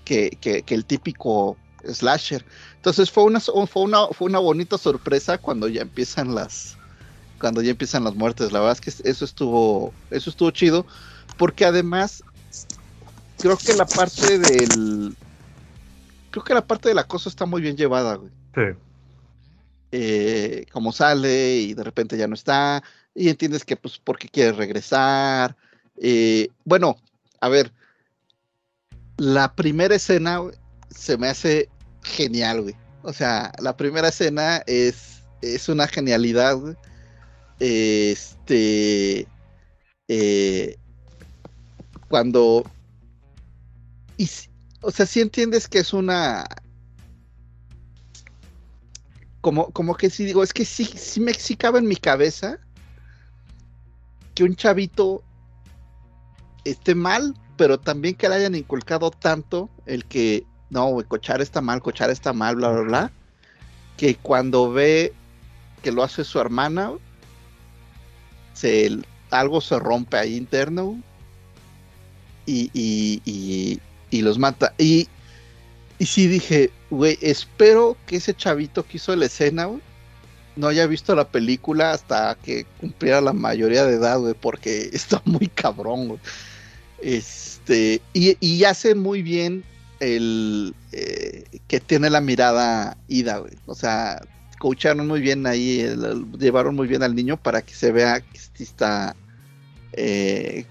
que, 0.05 0.31
que- 0.41 0.63
que 0.63 0.73
el 0.75 0.85
típico 0.85 1.57
slasher. 1.87 2.45
Entonces 2.75 3.11
fue 3.11 3.23
una, 3.23 3.39
fue 3.39 3.81
una, 3.83 4.07
fue 4.07 4.27
una 4.27 4.39
bonita 4.39 4.77
sorpresa 4.77 5.37
cuando 5.37 5.67
ya 5.67 5.81
empiezan 5.81 6.33
las 6.35 6.77
cuando 7.39 7.61
ya 7.61 7.69
empiezan 7.71 8.03
las 8.03 8.15
muertes. 8.15 8.51
La 8.51 8.59
verdad 8.59 8.77
es 8.83 9.01
que 9.01 9.09
eso 9.09 9.23
estuvo, 9.25 9.93
eso 10.09 10.29
estuvo 10.31 10.49
chido. 10.49 10.87
Porque 11.37 11.65
además, 11.65 12.23
creo 13.37 13.55
que 13.57 13.73
la 13.75 13.85
parte 13.85 14.39
del. 14.39 15.15
Creo 16.31 16.43
que 16.43 16.53
la 16.55 16.65
parte 16.65 16.89
del 16.89 16.97
acoso 16.97 17.29
está 17.29 17.45
muy 17.45 17.61
bien 17.61 17.77
llevada, 17.77 18.15
güey 18.15 18.31
Sí. 18.55 18.75
Eh, 19.91 20.65
como 20.71 20.91
sale 20.91 21.57
y 21.57 21.73
de 21.73 21.83
repente 21.83 22.17
ya 22.17 22.27
no 22.27 22.35
está, 22.35 22.83
y 23.15 23.29
entiendes 23.29 23.65
que 23.65 23.75
pues 23.75 23.99
porque 24.03 24.29
quiere 24.29 24.51
regresar. 24.51 25.55
eh, 25.97 26.49
bueno, 26.65 26.97
a 27.41 27.49
ver, 27.49 27.71
la 29.17 29.53
primera 29.55 29.95
escena 29.95 30.39
se 30.89 31.17
me 31.17 31.27
hace 31.27 31.69
genial, 32.03 32.61
güey. 32.61 32.75
O 33.03 33.13
sea, 33.13 33.51
la 33.59 33.75
primera 33.77 34.09
escena 34.09 34.63
es, 34.67 35.23
es 35.41 35.69
una 35.69 35.87
genialidad. 35.87 36.57
Este, 37.59 39.27
eh, 40.07 40.77
cuando, 42.09 42.63
o 44.81 44.91
sea, 44.91 45.05
si 45.05 45.21
entiendes 45.21 45.67
que 45.67 45.79
es 45.79 45.93
una, 45.93 46.45
como, 49.47 49.71
como 49.71 49.95
que 49.95 50.09
sí 50.09 50.25
digo, 50.25 50.43
es 50.43 50.51
que 50.51 50.65
sí, 50.65 50.83
sí 50.83 51.21
me 51.21 51.33
sí 51.33 51.55
cabe 51.55 51.79
en 51.79 51.87
mi 51.87 51.95
cabeza 51.95 52.59
que 54.35 54.43
un 54.43 54.57
chavito 54.57 55.23
esté 56.65 56.93
mal, 56.93 57.33
pero 57.55 57.79
también 57.79 58.15
que 58.15 58.27
le 58.27 58.35
hayan 58.35 58.55
inculcado 58.55 59.09
tanto 59.09 59.69
el 59.85 60.03
que 60.03 60.45
no, 60.69 60.97
cochar 61.07 61.39
está 61.39 61.61
mal, 61.61 61.81
cochar 61.81 62.09
está 62.09 62.33
mal, 62.33 62.57
bla, 62.57 62.73
bla, 62.73 62.81
bla, 62.81 63.11
que 63.95 64.15
cuando 64.15 64.69
ve 64.69 65.13
que 65.81 65.93
lo 65.93 66.03
hace 66.03 66.25
su 66.25 66.41
hermana, 66.41 66.91
se, 68.51 68.99
algo 69.31 69.61
se 69.61 69.79
rompe 69.79 70.17
ahí 70.17 70.35
interno 70.35 71.01
y, 72.45 72.69
y, 72.73 73.21
y, 73.23 73.79
y 74.09 74.21
los 74.23 74.37
mata. 74.39 74.73
Y, 74.77 75.07
y 75.99 76.05
sí 76.05 76.27
dije, 76.27 76.71
güey, 76.89 77.17
espero 77.21 77.97
que 78.05 78.17
ese 78.17 78.35
chavito 78.35 78.85
que 78.85 78.97
hizo 78.97 79.15
la 79.15 79.25
escena, 79.25 79.65
güey, 79.65 79.81
no 80.55 80.67
haya 80.67 80.87
visto 80.87 81.15
la 81.15 81.29
película 81.29 81.91
hasta 81.91 82.35
que 82.35 82.65
cumpliera 82.79 83.21
la 83.21 83.33
mayoría 83.33 83.85
de 83.85 83.95
edad, 83.95 84.19
güey, 84.19 84.33
porque 84.33 84.89
está 84.93 85.21
muy 85.25 85.47
cabrón, 85.47 86.07
güey. 86.09 86.19
Este, 87.01 88.01
y, 88.13 88.37
y 88.39 88.63
hace 88.63 88.95
muy 88.95 89.21
bien 89.21 89.63
el 89.99 90.75
eh, 90.91 91.45
que 91.67 91.79
tiene 91.79 92.09
la 92.09 92.21
mirada 92.21 92.97
ida, 93.07 93.37
güey. 93.37 93.53
O 93.65 93.75
sea, 93.75 94.21
coacharon 94.59 95.07
muy 95.07 95.21
bien 95.21 95.45
ahí, 95.45 95.85
llevaron 96.39 96.75
muy 96.75 96.87
bien 96.87 97.03
al 97.03 97.15
niño 97.15 97.37
para 97.37 97.61
que 97.61 97.73
se 97.73 97.91
vea 97.91 98.21
que 98.21 98.63
está 98.63 99.15
eh, 99.93 100.65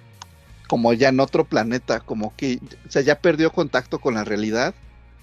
como 0.69 0.93
ya 0.93 1.09
en 1.09 1.21
otro 1.21 1.45
planeta, 1.45 2.01
como 2.01 2.35
que, 2.37 2.59
o 2.87 2.91
sea, 2.91 3.03
ya 3.03 3.21
perdió 3.21 3.53
contacto 3.53 4.01
con 4.01 4.15
la 4.15 4.25
realidad. 4.25 4.75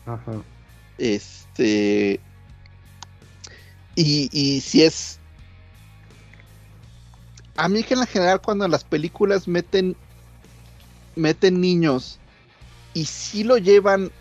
Ajá. 0.05 0.33
Este. 0.97 2.19
Y, 3.95 4.29
y 4.31 4.61
si 4.61 4.83
es. 4.83 5.19
A 7.55 7.69
mí 7.69 7.83
que 7.83 7.93
en 7.93 7.99
la 8.01 8.05
general 8.05 8.41
cuando 8.41 8.67
las 8.67 8.83
películas 8.83 9.47
meten. 9.47 9.95
Meten 11.15 11.61
niños. 11.61 12.19
Y 12.93 13.05
si 13.05 13.43
lo 13.43 13.57
llevan. 13.57 14.11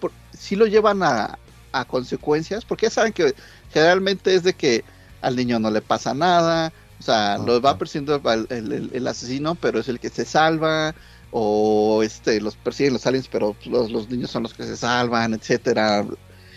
por- 0.00 0.12
sí 0.36 0.56
lo 0.56 0.66
llevan 0.66 1.02
a, 1.02 1.38
a 1.72 1.84
consecuencias. 1.84 2.64
Porque 2.64 2.86
ya 2.86 2.90
saben 2.90 3.12
que 3.12 3.34
generalmente 3.72 4.34
es 4.34 4.42
de 4.44 4.54
que 4.54 4.84
al 5.20 5.36
niño 5.36 5.58
no 5.58 5.70
le 5.70 5.82
pasa 5.82 6.14
nada. 6.14 6.72
O 7.00 7.02
sea, 7.02 7.38
lo 7.38 7.60
va 7.60 7.78
persiguiendo 7.78 8.20
el- 8.50 8.90
el 8.92 9.06
asesino, 9.06 9.54
pero 9.54 9.78
es 9.80 9.88
el 9.88 10.00
que 10.00 10.08
se 10.10 10.24
salva. 10.24 10.94
O 11.30 12.02
este, 12.02 12.40
los 12.40 12.56
persiguen 12.56 12.94
los 12.94 13.06
aliens, 13.06 13.28
pero 13.28 13.54
los, 13.66 13.90
los 13.90 14.08
niños 14.08 14.30
son 14.30 14.44
los 14.44 14.54
que 14.54 14.64
se 14.64 14.76
salvan, 14.76 15.34
etcétera. 15.34 16.06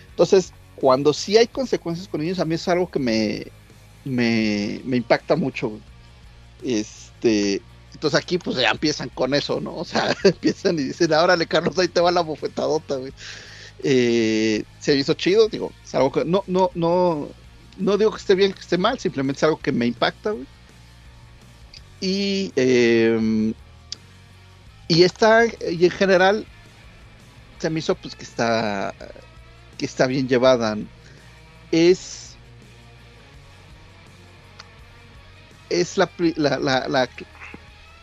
Entonces, 0.10 0.54
cuando 0.76 1.14
sí 1.14 1.38
hay 1.38 1.48
consecuencias 1.48 2.08
con 2.08 2.22
niños, 2.22 2.40
a 2.40 2.46
mí 2.46 2.56
es 2.56 2.68
algo 2.68 2.90
que 2.90 3.00
me, 3.00 3.48
me, 4.06 4.82
me 4.84 4.98
impacta 4.98 5.36
mucho. 5.36 5.80
Este, 6.64 7.62
entonces 7.94 8.20
aquí 8.20 8.38
pues 8.38 8.58
ya 8.58 8.72
empiezan 8.72 9.10
con 9.10 9.34
eso, 9.34 9.60
¿no? 9.60 9.76
O 9.76 9.86
sea, 9.86 10.16
empiezan 10.24 10.80
y 10.80 10.84
dicen, 10.84 11.14
órale 11.14 11.46
Carlos, 11.46 11.78
ahí 11.78 11.88
te 11.88 12.02
va 12.02 12.12
la 12.12 12.22
bofetadota, 12.22 12.96
güey. 12.96 13.14
Eh, 13.84 14.64
se 14.80 14.96
hizo 14.96 15.14
chido, 15.14 15.50
digo, 15.50 15.72
es 15.84 15.94
algo 15.96 16.12
que 16.12 16.24
no, 16.26 16.44
no, 16.48 16.72
no, 16.76 17.30
no 17.78 17.98
digo 17.98 18.12
que 18.12 18.18
esté 18.18 18.36
bien, 18.36 18.54
que 18.54 18.60
esté 18.60 18.78
mal, 18.78 19.00
simplemente 19.00 19.40
es 19.40 19.44
algo 19.44 19.60
que 19.60 19.72
me 19.72 19.86
impacta, 19.86 20.32
güey. 20.32 20.48
Y, 22.00 22.52
eh, 22.56 23.54
y 24.92 25.04
está, 25.04 25.46
y 25.46 25.86
en 25.86 25.90
general, 25.92 26.46
se 27.60 27.70
me 27.70 27.80
hizo 27.80 27.96
pues 27.96 28.14
que 28.14 28.26
está, 28.26 28.94
que 29.78 29.86
está 29.86 30.06
bien 30.06 30.28
llevada. 30.28 30.78
Es, 31.72 32.36
es 35.70 35.98
la, 35.98 36.12
la, 36.36 36.60
la, 36.90 37.10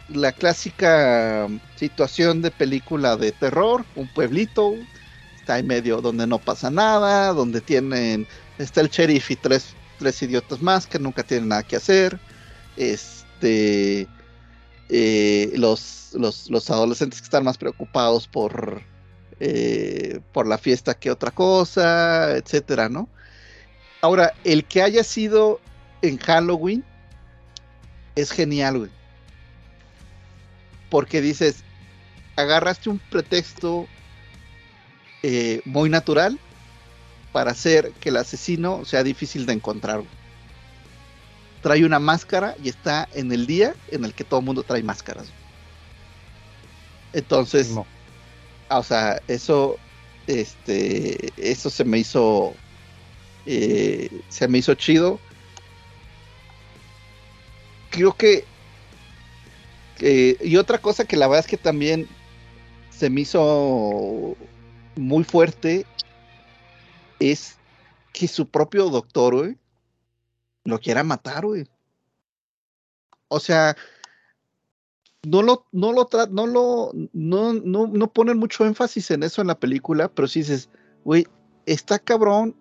la 0.09 0.33
clásica 0.33 1.47
situación 1.77 2.41
de 2.41 2.51
película 2.51 3.19
de 3.19 3.33
terror, 3.33 3.85
un 3.95 4.09
pueblito, 4.09 4.73
está 5.37 5.59
en 5.59 5.67
medio 5.67 6.01
donde 6.01 6.27
no 6.27 6.39
pasa 6.39 6.71
nada, 6.71 7.35
donde 7.35 7.61
tienen, 7.61 8.27
está 8.57 8.81
el 8.81 8.89
sheriff 8.89 9.31
y 9.31 9.37
tres, 9.37 9.77
tres 9.99 10.23
idiotas 10.23 10.63
más 10.63 10.87
que 10.87 10.99
nunca 10.99 11.23
tienen 11.23 11.49
nada 11.49 11.65
que 11.65 11.77
hacer, 11.77 12.19
este, 12.77 14.09
eh, 14.89 15.53
los, 15.55 16.11
los, 16.15 16.49
los 16.51 16.71
adolescentes 16.71 17.21
que 17.21 17.25
están 17.25 17.45
más 17.45 17.59
preocupados 17.59 18.27
por, 18.27 18.83
eh, 19.41 20.21
por 20.33 20.47
la 20.47 20.59
fiesta 20.59 20.95
que 20.95 21.11
otra 21.11 21.31
cosa, 21.31 22.37
etcétera, 22.37 22.89
¿no? 22.89 23.09
Ahora, 24.01 24.33
el 24.45 24.65
que 24.65 24.83
haya 24.83 25.05
sido 25.05 25.61
en 26.03 26.19
Halloween 26.19 26.85
es 28.15 28.31
genial, 28.31 28.79
güey. 28.79 28.91
Porque 30.91 31.21
dices, 31.21 31.65
agarraste 32.37 32.89
un 32.89 32.99
pretexto 32.99 33.87
eh, 35.23 35.61
muy 35.65 35.91
natural 35.91 36.39
para 37.33 37.51
hacer 37.51 37.93
que 38.01 38.09
el 38.09 38.17
asesino 38.17 38.85
sea 38.85 39.03
difícil 39.03 39.45
de 39.47 39.53
encontrar. 39.53 40.03
Trae 41.63 41.85
una 41.85 41.99
máscara 41.99 42.55
y 42.63 42.69
está 42.69 43.09
en 43.13 43.33
el 43.33 43.47
día 43.47 43.75
en 43.91 44.05
el 44.05 44.15
que 44.15 44.25
todo 44.25 44.41
el 44.41 44.47
mundo 44.47 44.63
trae 44.63 44.83
máscaras. 44.83 45.33
Entonces, 47.13 47.71
No. 47.71 47.87
ah, 48.69 48.79
o 48.79 48.83
sea, 48.83 49.21
eso, 49.27 49.79
este, 50.27 51.33
eso 51.37 51.71
se 51.71 51.85
me 51.85 51.99
hizo, 51.99 52.55
eh, 53.47 54.09
se 54.29 54.47
me 54.47 54.59
hizo 54.59 54.75
chido. 54.75 55.19
Creo 57.91 58.15
que, 58.17 58.45
que- 59.97 60.37
y 60.43 60.57
otra 60.57 60.79
cosa 60.79 61.05
que 61.05 61.17
la 61.17 61.27
verdad 61.27 61.45
es 61.45 61.51
que 61.51 61.57
también 61.57 62.07
se 62.91 63.11
me 63.11 63.23
hizo 63.23 64.37
muy 64.97 65.25
fuerte 65.25 65.87
es 67.21 67.57
que 68.13 68.29
su 68.29 68.47
propio 68.47 68.91
doctor, 68.91 69.35
güey, 69.37 69.57
lo 70.69 70.79
quiera 70.81 71.03
matar, 71.03 71.47
güey. 71.47 71.67
O 73.29 73.41
sea, 73.41 73.77
no 75.27 75.43
lo, 75.43 75.67
no 75.73 75.93
lo, 75.93 76.09
no 76.31 76.47
lo, 76.47 76.93
no, 77.13 77.53
no, 77.53 77.87
no 77.87 78.13
ponen 78.13 78.39
mucho 78.39 78.65
énfasis 78.65 79.11
en 79.11 79.23
eso 79.23 79.41
en 79.41 79.49
la 79.49 79.59
película, 79.59 80.09
pero 80.09 80.29
sí 80.29 80.41
dices, 80.41 80.71
güey, 81.05 81.27
está 81.67 81.99
cabrón 81.99 82.57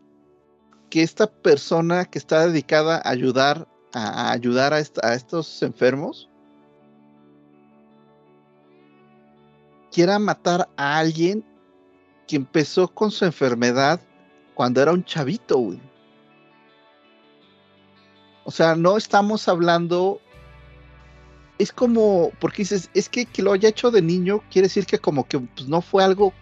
que 0.89 1.03
esta 1.03 1.27
persona 1.27 2.05
que 2.05 2.17
está 2.17 2.47
dedicada 2.47 2.97
a 2.97 3.09
ayudar, 3.09 3.67
a, 3.93 4.31
ayudar 4.31 4.73
a, 4.73 4.77
a 4.77 5.13
estos 5.13 5.61
enfermos, 5.61 6.29
quiera 9.91 10.19
matar 10.19 10.69
a 10.77 10.99
alguien 10.99 11.43
que 12.27 12.35
empezó 12.35 12.87
con 12.87 13.11
su 13.11 13.25
enfermedad 13.25 13.99
cuando 14.53 14.81
era 14.81 14.91
un 14.91 15.03
chavito, 15.03 15.57
güey. 15.57 15.86
O 18.47 18.51
sea, 18.51 18.75
no 18.75 18.95
estamos 18.95 19.49
hablando. 19.49 20.21
Es 21.59 21.73
como, 21.73 22.31
porque 22.39 22.61
dices, 22.61 22.89
es 22.93 23.09
que 23.09 23.25
que 23.25 23.41
lo 23.41 23.51
haya 23.51 23.67
hecho 23.67 23.91
de 23.91 24.01
niño, 24.01 24.41
quiere 24.49 24.69
decir 24.69 24.85
que 24.85 24.99
como 24.99 25.27
que 25.27 25.39
pues, 25.39 25.67
no 25.67 25.81
fue 25.81 26.01
algo 26.01 26.33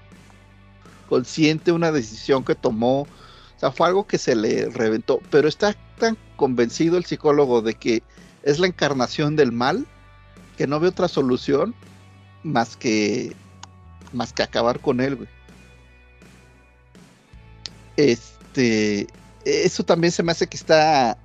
consciente, 1.09 1.71
una 1.71 1.91
decisión 1.91 2.45
que 2.45 2.53
tomó, 2.53 3.01
o 3.01 3.07
sea, 3.59 3.71
fue 3.71 3.87
algo 3.87 4.05
que 4.05 4.19
se 4.19 4.35
le 4.35 4.69
reventó, 4.69 5.19
pero 5.31 5.47
está 5.47 5.75
tan 5.97 6.15
convencido 6.35 6.97
el 6.97 7.05
psicólogo 7.05 7.63
de 7.63 7.73
que 7.73 8.03
es 8.43 8.59
la 8.59 8.67
encarnación 8.67 9.35
del 9.35 9.51
mal, 9.51 9.87
que 10.57 10.67
no 10.67 10.79
ve 10.79 10.89
otra 10.89 11.07
solución 11.07 11.73
más 12.43 12.77
que 12.77 13.35
más 14.13 14.31
que 14.31 14.43
acabar 14.43 14.79
con 14.79 15.01
él, 15.01 15.15
güey. 15.15 15.29
Este, 17.97 19.07
eso 19.43 19.83
también 19.83 20.11
se 20.11 20.21
me 20.21 20.33
hace 20.33 20.45
que 20.45 20.57
está 20.57 21.17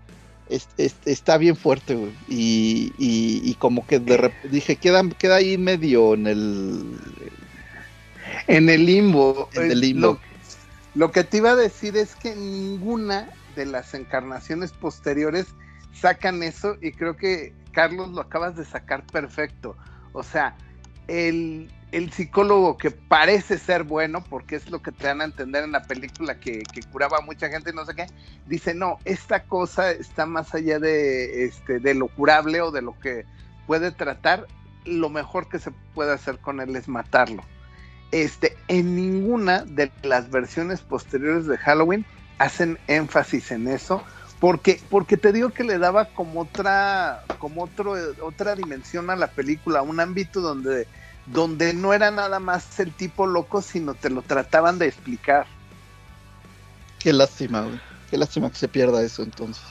es- 0.50 0.68
es- 0.76 0.96
está 1.06 1.38
bien 1.38 1.56
fuerte, 1.56 1.94
güey. 1.94 2.12
Y, 2.28 2.92
y- 2.98 3.40
y 3.44 3.54
como 3.54 3.86
que 3.86 3.98
de 4.00 4.18
rep- 4.18 4.42
dije, 4.50 4.76
queda, 4.76 5.02
queda 5.18 5.36
ahí 5.36 5.56
medio 5.58 6.14
en 6.14 6.26
el. 6.26 6.84
En 8.46 8.68
el 8.68 8.86
limbo. 8.86 9.48
En 9.54 9.64
el 9.64 9.72
Eh, 9.72 9.76
limbo. 9.76 10.00
Lo, 10.06 10.20
lo 11.06 11.12
que 11.12 11.24
te 11.24 11.38
iba 11.38 11.50
a 11.52 11.56
decir 11.56 11.96
es 11.96 12.14
que 12.14 12.34
ninguna 12.34 13.30
de 13.56 13.66
las 13.66 13.94
encarnaciones 13.94 14.72
posteriores 14.72 15.46
sacan 15.92 16.42
eso 16.42 16.76
y 16.80 16.92
creo 16.92 17.16
que 17.16 17.52
Carlos 17.72 18.10
lo 18.10 18.20
acabas 18.20 18.56
de 18.56 18.64
sacar 18.64 19.04
perfecto. 19.06 19.76
O 20.12 20.22
sea, 20.22 20.56
el, 21.08 21.70
el 21.92 22.12
psicólogo 22.12 22.76
que 22.76 22.90
parece 22.90 23.58
ser 23.58 23.82
bueno, 23.82 24.22
porque 24.22 24.56
es 24.56 24.70
lo 24.70 24.80
que 24.80 24.92
te 24.92 25.06
dan 25.06 25.20
a 25.20 25.24
entender 25.24 25.64
en 25.64 25.72
la 25.72 25.82
película 25.82 26.38
que, 26.38 26.62
que 26.62 26.82
curaba 26.82 27.18
a 27.18 27.22
mucha 27.22 27.48
gente 27.48 27.70
y 27.70 27.74
no 27.74 27.84
sé 27.84 27.94
qué, 27.94 28.06
dice, 28.46 28.74
no, 28.74 28.98
esta 29.04 29.44
cosa 29.44 29.90
está 29.90 30.26
más 30.26 30.54
allá 30.54 30.78
de, 30.78 31.44
este, 31.44 31.80
de 31.80 31.94
lo 31.94 32.08
curable 32.08 32.60
o 32.60 32.70
de 32.70 32.82
lo 32.82 32.98
que 33.00 33.24
puede 33.66 33.90
tratar, 33.90 34.46
lo 34.84 35.10
mejor 35.10 35.48
que 35.48 35.58
se 35.58 35.72
puede 35.94 36.12
hacer 36.12 36.38
con 36.38 36.60
él 36.60 36.76
es 36.76 36.88
matarlo. 36.88 37.42
Este, 38.12 38.56
en 38.68 38.96
ninguna 38.96 39.64
de 39.64 39.90
las 40.02 40.30
versiones 40.30 40.80
posteriores 40.80 41.46
de 41.46 41.58
Halloween 41.58 42.04
hacen 42.38 42.78
énfasis 42.88 43.50
en 43.52 43.68
eso, 43.68 44.02
porque, 44.40 44.80
porque 44.88 45.16
te 45.16 45.32
digo 45.32 45.50
que 45.50 45.64
le 45.64 45.78
daba 45.78 46.06
como 46.06 46.40
otra, 46.40 47.24
como 47.38 47.64
otro, 47.64 47.94
otra 48.22 48.54
dimensión 48.56 49.10
a 49.10 49.16
la 49.16 49.28
película, 49.28 49.82
un 49.82 50.00
ámbito 50.00 50.40
donde, 50.40 50.88
donde 51.26 51.74
no 51.74 51.92
era 51.94 52.10
nada 52.10 52.40
más 52.40 52.80
el 52.80 52.92
tipo 52.92 53.26
loco, 53.26 53.62
sino 53.62 53.94
te 53.94 54.10
lo 54.10 54.22
trataban 54.22 54.78
de 54.78 54.86
explicar. 54.86 55.46
Qué 56.98 57.12
lástima, 57.12 57.62
güey. 57.62 57.80
Qué 58.10 58.18
lástima 58.18 58.50
que 58.50 58.58
se 58.58 58.68
pierda 58.68 59.02
eso 59.02 59.22
entonces. 59.22 59.64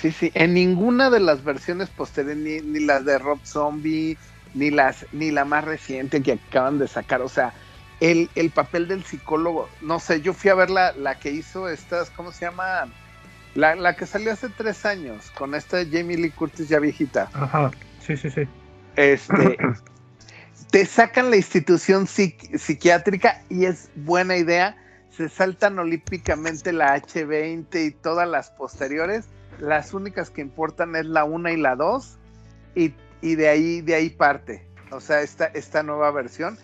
Sí, 0.00 0.12
sí, 0.12 0.30
en 0.34 0.54
ninguna 0.54 1.10
de 1.10 1.20
las 1.20 1.44
versiones 1.44 1.88
posteriores, 1.88 2.36
ni, 2.36 2.60
ni 2.60 2.84
las 2.84 3.04
de 3.04 3.18
Rob 3.18 3.38
Zombie, 3.44 4.18
ni 4.54 4.70
las, 4.70 5.06
ni 5.12 5.30
la 5.30 5.44
más 5.44 5.64
reciente 5.64 6.22
que 6.22 6.32
acaban 6.32 6.78
de 6.78 6.88
sacar, 6.88 7.22
o 7.22 7.28
sea, 7.28 7.54
el, 8.00 8.28
el 8.34 8.50
papel 8.50 8.88
del 8.88 9.04
psicólogo, 9.04 9.68
no 9.80 9.98
sé, 10.00 10.20
yo 10.20 10.34
fui 10.34 10.50
a 10.50 10.54
ver 10.54 10.70
la, 10.70 10.92
la 10.92 11.18
que 11.18 11.30
hizo 11.30 11.68
estas, 11.68 12.10
¿cómo 12.10 12.32
se 12.32 12.46
llama? 12.46 12.86
La, 13.54 13.76
la 13.76 13.96
que 13.96 14.06
salió 14.06 14.32
hace 14.32 14.48
tres 14.48 14.84
años, 14.84 15.30
con 15.38 15.54
esta 15.54 15.78
Jamie 15.84 16.18
Lee 16.18 16.30
Curtis 16.30 16.68
ya 16.68 16.80
viejita. 16.80 17.30
Ajá, 17.32 17.70
sí, 18.04 18.16
sí, 18.16 18.30
sí. 18.30 18.42
Este, 18.96 19.56
te 20.74 20.86
sacan 20.86 21.30
la 21.30 21.36
institución 21.36 22.06
psiqui- 22.06 22.58
psiquiátrica 22.58 23.40
y 23.48 23.66
es 23.66 23.90
buena 23.94 24.36
idea. 24.36 24.76
Se 25.16 25.28
saltan 25.28 25.78
olímpicamente 25.78 26.72
la 26.72 26.96
H20 27.00 27.86
y 27.86 27.90
todas 27.92 28.28
las 28.28 28.50
posteriores. 28.50 29.26
Las 29.60 29.94
únicas 29.94 30.30
que 30.30 30.40
importan 30.40 30.96
es 30.96 31.06
la 31.06 31.22
1 31.22 31.48
y 31.50 31.56
la 31.58 31.76
2 31.76 32.18
y, 32.74 32.92
y 33.22 33.36
de 33.36 33.48
ahí 33.50 33.82
de 33.82 33.94
ahí 33.94 34.10
parte. 34.10 34.66
O 34.90 35.00
sea, 35.00 35.20
esta, 35.20 35.44
esta 35.46 35.84
nueva 35.84 36.10
versión. 36.10 36.58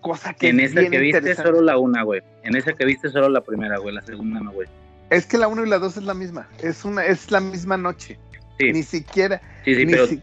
Cosa 0.00 0.34
que 0.34 0.48
En 0.48 0.58
es 0.58 0.72
esa 0.72 0.80
bien 0.80 0.90
que 0.90 0.98
viste 0.98 1.34
solo 1.36 1.62
la 1.62 1.78
una, 1.78 2.02
güey. 2.02 2.20
En 2.42 2.56
esa 2.56 2.72
que 2.72 2.84
viste 2.84 3.10
solo 3.10 3.28
la 3.28 3.42
primera, 3.42 3.78
güey. 3.78 3.94
La 3.94 4.02
segunda 4.02 4.40
no, 4.40 4.50
güey. 4.50 4.66
Es 5.10 5.24
que 5.24 5.38
la 5.38 5.46
1 5.46 5.64
y 5.64 5.68
la 5.68 5.78
2 5.78 5.98
es 5.98 6.02
la 6.02 6.14
misma. 6.14 6.48
Es 6.60 6.84
una, 6.84 7.04
es 7.06 7.30
la 7.30 7.38
misma 7.38 7.76
noche. 7.76 8.18
Sí, 8.58 8.72
Ni 8.72 8.82
siquiera. 8.82 9.40
sí, 9.64 9.76
sí, 9.76 9.86
ni 9.86 9.92
pero 9.92 10.08
si- 10.08 10.20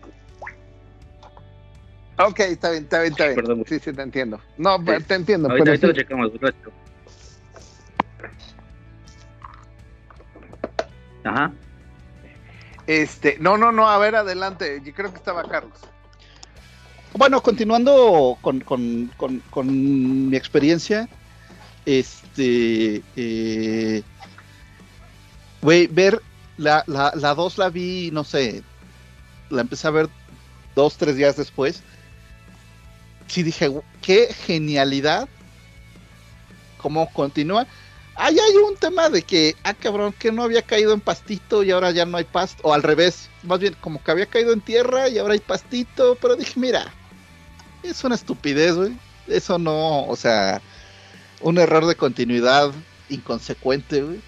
Ok, 2.19 2.39
está 2.41 2.71
bien, 2.71 2.83
está 2.83 2.99
bien, 3.01 3.11
está 3.13 3.25
bien. 3.25 3.35
Perdón, 3.35 3.63
sí, 3.67 3.79
sí, 3.79 3.93
te 3.93 4.01
entiendo. 4.01 4.41
No, 4.57 4.77
Sí. 4.79 5.03
te 5.07 5.13
entiendo. 5.15 5.49
ahorita, 5.49 5.63
pero 5.63 5.71
ahorita 5.71 5.87
sí. 5.87 5.93
lo 5.93 5.93
checamos, 5.93 6.25
ahorita 6.27 6.45
lo 6.47 6.51
checo. 6.51 6.71
Ajá. 11.23 11.53
Este, 12.87 13.37
no, 13.39 13.57
no, 13.57 13.71
no, 13.71 13.87
a 13.89 13.97
ver, 13.99 14.15
adelante. 14.15 14.81
Yo 14.83 14.93
creo 14.93 15.11
que 15.11 15.17
estaba 15.17 15.43
Carlos. 15.43 15.73
Bueno, 17.13 17.41
continuando 17.41 18.37
con, 18.41 18.59
con- 18.61 19.11
con- 19.17 19.39
con 19.49 20.29
mi 20.29 20.35
experiencia, 20.35 21.07
este, 21.85 23.01
eh, 23.15 24.03
güey, 25.61 25.87
ver 25.87 26.21
la, 26.57 26.83
la, 26.87 27.11
la 27.15 27.33
2 27.33 27.57
la 27.57 27.69
vi, 27.69 28.09
no 28.11 28.23
sé, 28.23 28.63
la 29.49 29.61
empecé 29.61 29.87
a 29.87 29.91
ver 29.91 30.09
dos, 30.75 30.97
tres 30.97 31.15
días 31.15 31.35
después. 31.35 31.83
Sí 33.29 33.43
dije, 33.43 33.69
"Gu- 33.69 33.83
qué 34.01 34.33
genialidad, 34.33 35.29
cómo 36.77 37.09
continúa. 37.13 37.65
Ahí 38.15 38.37
hay 38.37 38.55
un 38.57 38.75
tema 38.75 39.07
de 39.09 39.21
que, 39.21 39.55
ah, 39.63 39.73
cabrón, 39.73 40.13
que 40.19 40.31
no 40.31 40.43
había 40.43 40.61
caído 40.61 40.93
en 40.93 40.99
pastito 40.99 41.63
y 41.63 41.71
ahora 41.71 41.91
ya 41.91 42.05
no 42.05 42.17
hay 42.17 42.25
pasto, 42.25 42.61
o 42.63 42.73
al 42.73 42.83
revés, 42.83 43.29
más 43.43 43.59
bien 43.59 43.75
como 43.79 44.03
que 44.03 44.11
había 44.11 44.25
caído 44.25 44.51
en 44.51 44.59
tierra 44.59 45.07
y 45.07 45.17
ahora 45.19 45.33
hay 45.35 45.39
pastito, 45.39 46.17
pero 46.21 46.35
dije, 46.35 46.59
mira, 46.59 46.91
es 47.83 48.03
una 48.03 48.15
estupidez, 48.15 48.75
güey. 48.75 48.91
Eso 49.27 49.57
no, 49.57 50.03
o 50.05 50.15
sea, 50.17 50.61
un 51.39 51.59
error 51.59 51.85
de 51.85 51.95
continuidad 51.95 52.71
inconsecuente, 53.09 54.01
güey. 54.01 54.19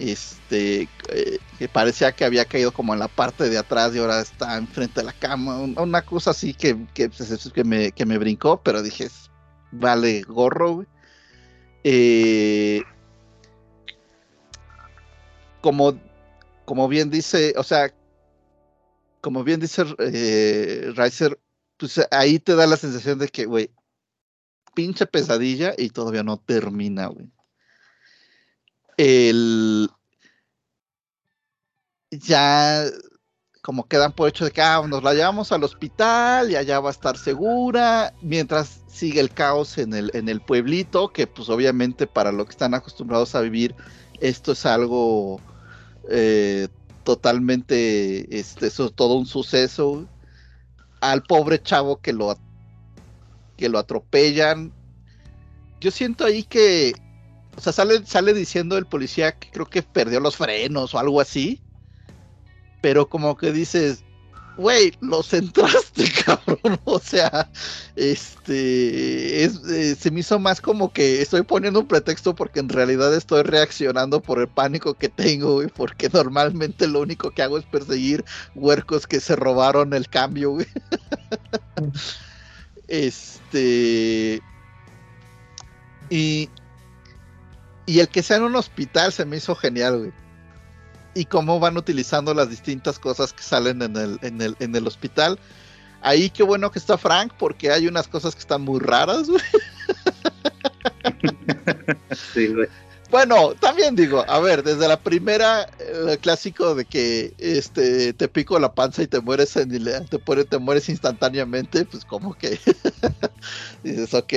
Este, 0.00 0.88
eh, 1.10 1.38
que 1.58 1.68
parecía 1.68 2.12
que 2.12 2.24
había 2.24 2.44
caído 2.44 2.72
como 2.72 2.92
en 2.94 3.00
la 3.00 3.08
parte 3.08 3.48
de 3.50 3.58
atrás 3.58 3.94
y 3.94 3.98
ahora 3.98 4.20
está 4.20 4.56
enfrente 4.56 5.00
de 5.00 5.06
la 5.06 5.12
cama. 5.12 5.58
un- 5.58 5.78
Una 5.78 6.02
cosa 6.02 6.30
así 6.30 6.54
que, 6.54 6.86
que, 6.94 7.08
pues, 7.10 7.50
que 7.52 7.64
me, 7.64 7.92
que 7.92 8.06
me 8.06 8.18
brincó, 8.18 8.62
pero 8.62 8.82
dije, 8.82 9.04
"Es- 9.04 9.30
vale 9.72 10.22
gorro, 10.22 10.74
güey. 10.76 10.86
Eh, 11.84 12.82
como, 15.60 15.98
como 16.64 16.88
bien 16.88 17.10
dice, 17.10 17.54
o 17.56 17.62
sea, 17.62 17.92
como 19.20 19.42
bien 19.44 19.60
dice 19.60 19.84
eh, 19.98 20.92
Riser, 20.96 21.38
pues 21.76 22.00
ahí 22.10 22.38
te 22.38 22.54
da 22.54 22.66
la 22.66 22.76
sensación 22.76 23.18
de 23.18 23.28
que, 23.28 23.46
güey, 23.46 23.70
pinche 24.74 25.06
pesadilla 25.06 25.74
y 25.76 25.90
todavía 25.90 26.22
no 26.22 26.36
termina, 26.38 27.06
güey. 27.08 27.28
El. 28.98 29.88
Ya 32.10 32.84
como 33.62 33.86
quedan 33.86 34.12
por 34.12 34.28
hecho 34.28 34.46
de 34.46 34.50
que 34.50 34.62
ah, 34.62 34.82
nos 34.88 35.02
la 35.02 35.12
llevamos 35.12 35.52
al 35.52 35.62
hospital 35.62 36.50
y 36.50 36.56
allá 36.56 36.80
va 36.80 36.88
a 36.88 36.92
estar 36.92 37.18
segura, 37.18 38.14
mientras 38.22 38.80
sigue 38.86 39.20
el 39.20 39.30
caos 39.30 39.76
en 39.76 39.92
el, 39.92 40.10
en 40.14 40.30
el 40.30 40.40
pueblito, 40.40 41.08
que 41.08 41.26
pues 41.26 41.50
obviamente 41.50 42.06
para 42.06 42.32
lo 42.32 42.46
que 42.46 42.52
están 42.52 42.72
acostumbrados 42.72 43.34
a 43.34 43.42
vivir, 43.42 43.74
esto 44.20 44.52
es 44.52 44.64
algo 44.64 45.38
eh, 46.08 46.68
totalmente, 47.04 48.38
este, 48.38 48.68
eso 48.68 48.86
es 48.86 48.94
todo 48.94 49.14
un 49.16 49.26
suceso. 49.26 50.06
Al 51.00 51.22
pobre 51.22 51.62
chavo 51.62 52.00
que 52.00 52.12
lo 52.12 52.38
que 53.58 53.68
lo 53.68 53.78
atropellan. 53.78 54.72
Yo 55.80 55.90
siento 55.90 56.24
ahí 56.24 56.42
que, 56.42 56.94
o 57.58 57.60
sea, 57.60 57.72
sale, 57.72 58.06
sale 58.06 58.34
diciendo 58.34 58.78
el 58.78 58.86
policía 58.86 59.32
que 59.32 59.50
creo 59.50 59.66
que 59.66 59.82
perdió 59.82 60.20
los 60.20 60.36
frenos 60.36 60.94
o 60.94 60.98
algo 61.00 61.20
así. 61.20 61.60
Pero 62.80 63.08
como 63.08 63.36
que 63.36 63.50
dices, 63.50 64.04
güey, 64.56 64.92
lo 65.00 65.24
centraste, 65.24 66.04
cabrón. 66.24 66.78
O 66.84 67.00
sea, 67.00 67.50
este, 67.96 69.42
es, 69.42 69.56
eh, 69.68 69.96
se 69.96 70.12
me 70.12 70.20
hizo 70.20 70.38
más 70.38 70.60
como 70.60 70.92
que 70.92 71.20
estoy 71.20 71.42
poniendo 71.42 71.80
un 71.80 71.88
pretexto 71.88 72.32
porque 72.36 72.60
en 72.60 72.68
realidad 72.68 73.12
estoy 73.12 73.42
reaccionando 73.42 74.22
por 74.22 74.38
el 74.38 74.46
pánico 74.46 74.94
que 74.94 75.08
tengo, 75.08 75.54
güey, 75.54 75.66
porque 75.66 76.08
normalmente 76.12 76.86
lo 76.86 77.00
único 77.00 77.32
que 77.32 77.42
hago 77.42 77.58
es 77.58 77.64
perseguir 77.64 78.24
huercos 78.54 79.08
que 79.08 79.18
se 79.18 79.34
robaron 79.34 79.94
el 79.94 80.08
cambio, 80.08 80.52
güey. 80.52 80.66
este, 82.86 84.40
y, 86.10 86.48
y 87.88 88.00
el 88.00 88.08
que 88.08 88.22
sea 88.22 88.36
en 88.36 88.44
un 88.44 88.54
hospital 88.54 89.12
se 89.12 89.24
me 89.24 89.38
hizo 89.38 89.56
genial, 89.56 89.98
güey 89.98 90.12
y 91.18 91.24
cómo 91.24 91.58
van 91.58 91.76
utilizando 91.76 92.32
las 92.32 92.48
distintas 92.48 92.98
cosas 92.98 93.32
que 93.32 93.42
salen 93.42 93.82
en 93.82 93.96
el, 93.96 94.18
en 94.22 94.40
el, 94.40 94.56
en 94.60 94.74
el 94.76 94.86
hospital. 94.86 95.38
Ahí 96.00 96.30
qué 96.30 96.44
bueno 96.44 96.70
que 96.70 96.78
está 96.78 96.96
Frank, 96.96 97.32
porque 97.36 97.72
hay 97.72 97.88
unas 97.88 98.06
cosas 98.06 98.34
que 98.34 98.40
están 98.40 98.62
muy 98.62 98.78
raras, 98.80 99.28
güey. 99.28 99.42
Sí, 102.34 102.48
güey. 102.48 102.68
Bueno, 103.10 103.54
también 103.54 103.96
digo, 103.96 104.24
a 104.28 104.38
ver, 104.40 104.62
desde 104.62 104.86
la 104.86 105.00
primera, 105.00 105.62
el 105.78 106.18
clásico 106.18 106.74
de 106.74 106.84
que 106.84 107.32
este 107.38 108.12
te 108.12 108.28
pico 108.28 108.58
la 108.58 108.74
panza 108.74 109.02
y 109.02 109.06
te 109.06 109.20
mueres 109.20 109.56
en, 109.56 109.70
te, 110.06 110.18
te 110.18 110.58
mueres 110.58 110.88
instantáneamente, 110.90 111.86
pues 111.86 112.04
como 112.04 112.34
que 112.34 112.60
dices, 113.82 114.12
ok. 114.12 114.34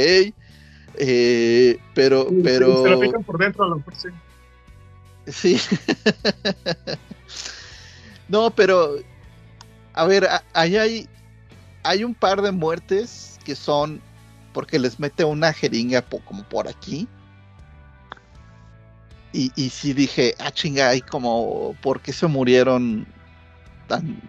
Eh, 0.98 1.78
pero, 1.94 2.28
Sí, 2.30 2.42
pero. 2.44 2.84
Se 2.84 2.90
lo 2.90 3.00
pican 3.00 3.24
por 3.24 3.38
dentro 3.38 3.64
a 3.64 3.70
lo 3.70 3.76
mejor 3.78 3.96
sí. 3.96 4.10
Sí. 5.28 5.58
no, 8.28 8.52
pero 8.52 8.96
a 9.94 10.06
ver, 10.06 10.28
ahí 10.54 10.78
hay 10.78 11.10
hay 11.84 12.04
un 12.04 12.14
par 12.14 12.42
de 12.42 12.52
muertes 12.52 13.40
que 13.44 13.56
son 13.56 14.02
porque 14.54 14.80
les 14.80 15.00
mete 15.00 15.24
una 15.24 15.54
jeringa 15.54 16.02
po- 16.02 16.22
como 16.26 16.44
por 16.44 16.68
aquí. 16.68 17.08
Y, 19.34 19.52
y 19.56 19.70
sí 19.70 19.94
dije, 19.94 20.36
ah, 20.40 20.52
chinga, 20.52 20.90
hay 20.90 21.02
como, 21.02 21.74
¿por 21.82 22.02
qué 22.02 22.12
se 22.12 22.28
murieron 22.28 23.08
tan, 23.88 24.22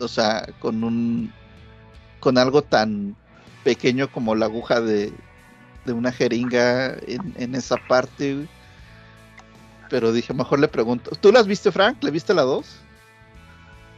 o 0.00 0.08
sea, 0.08 0.46
con 0.60 0.82
un, 0.82 1.30
con 2.20 2.38
algo 2.38 2.62
tan 2.62 3.16
pequeño 3.64 4.10
como 4.10 4.34
la 4.34 4.46
aguja 4.46 4.80
de, 4.80 5.12
de 5.86 5.92
una 5.94 6.12
jeringa 6.12 6.94
en, 7.06 7.34
en 7.36 7.54
esa 7.54 7.78
parte? 7.78 8.48
Pero 9.88 10.12
dije, 10.12 10.34
mejor 10.34 10.58
le 10.60 10.68
pregunto. 10.68 11.12
¿Tú 11.20 11.32
las 11.32 11.46
viste, 11.46 11.72
Frank? 11.72 12.02
¿Le 12.02 12.10
viste 12.10 12.34
la 12.34 12.42
2? 12.42 12.86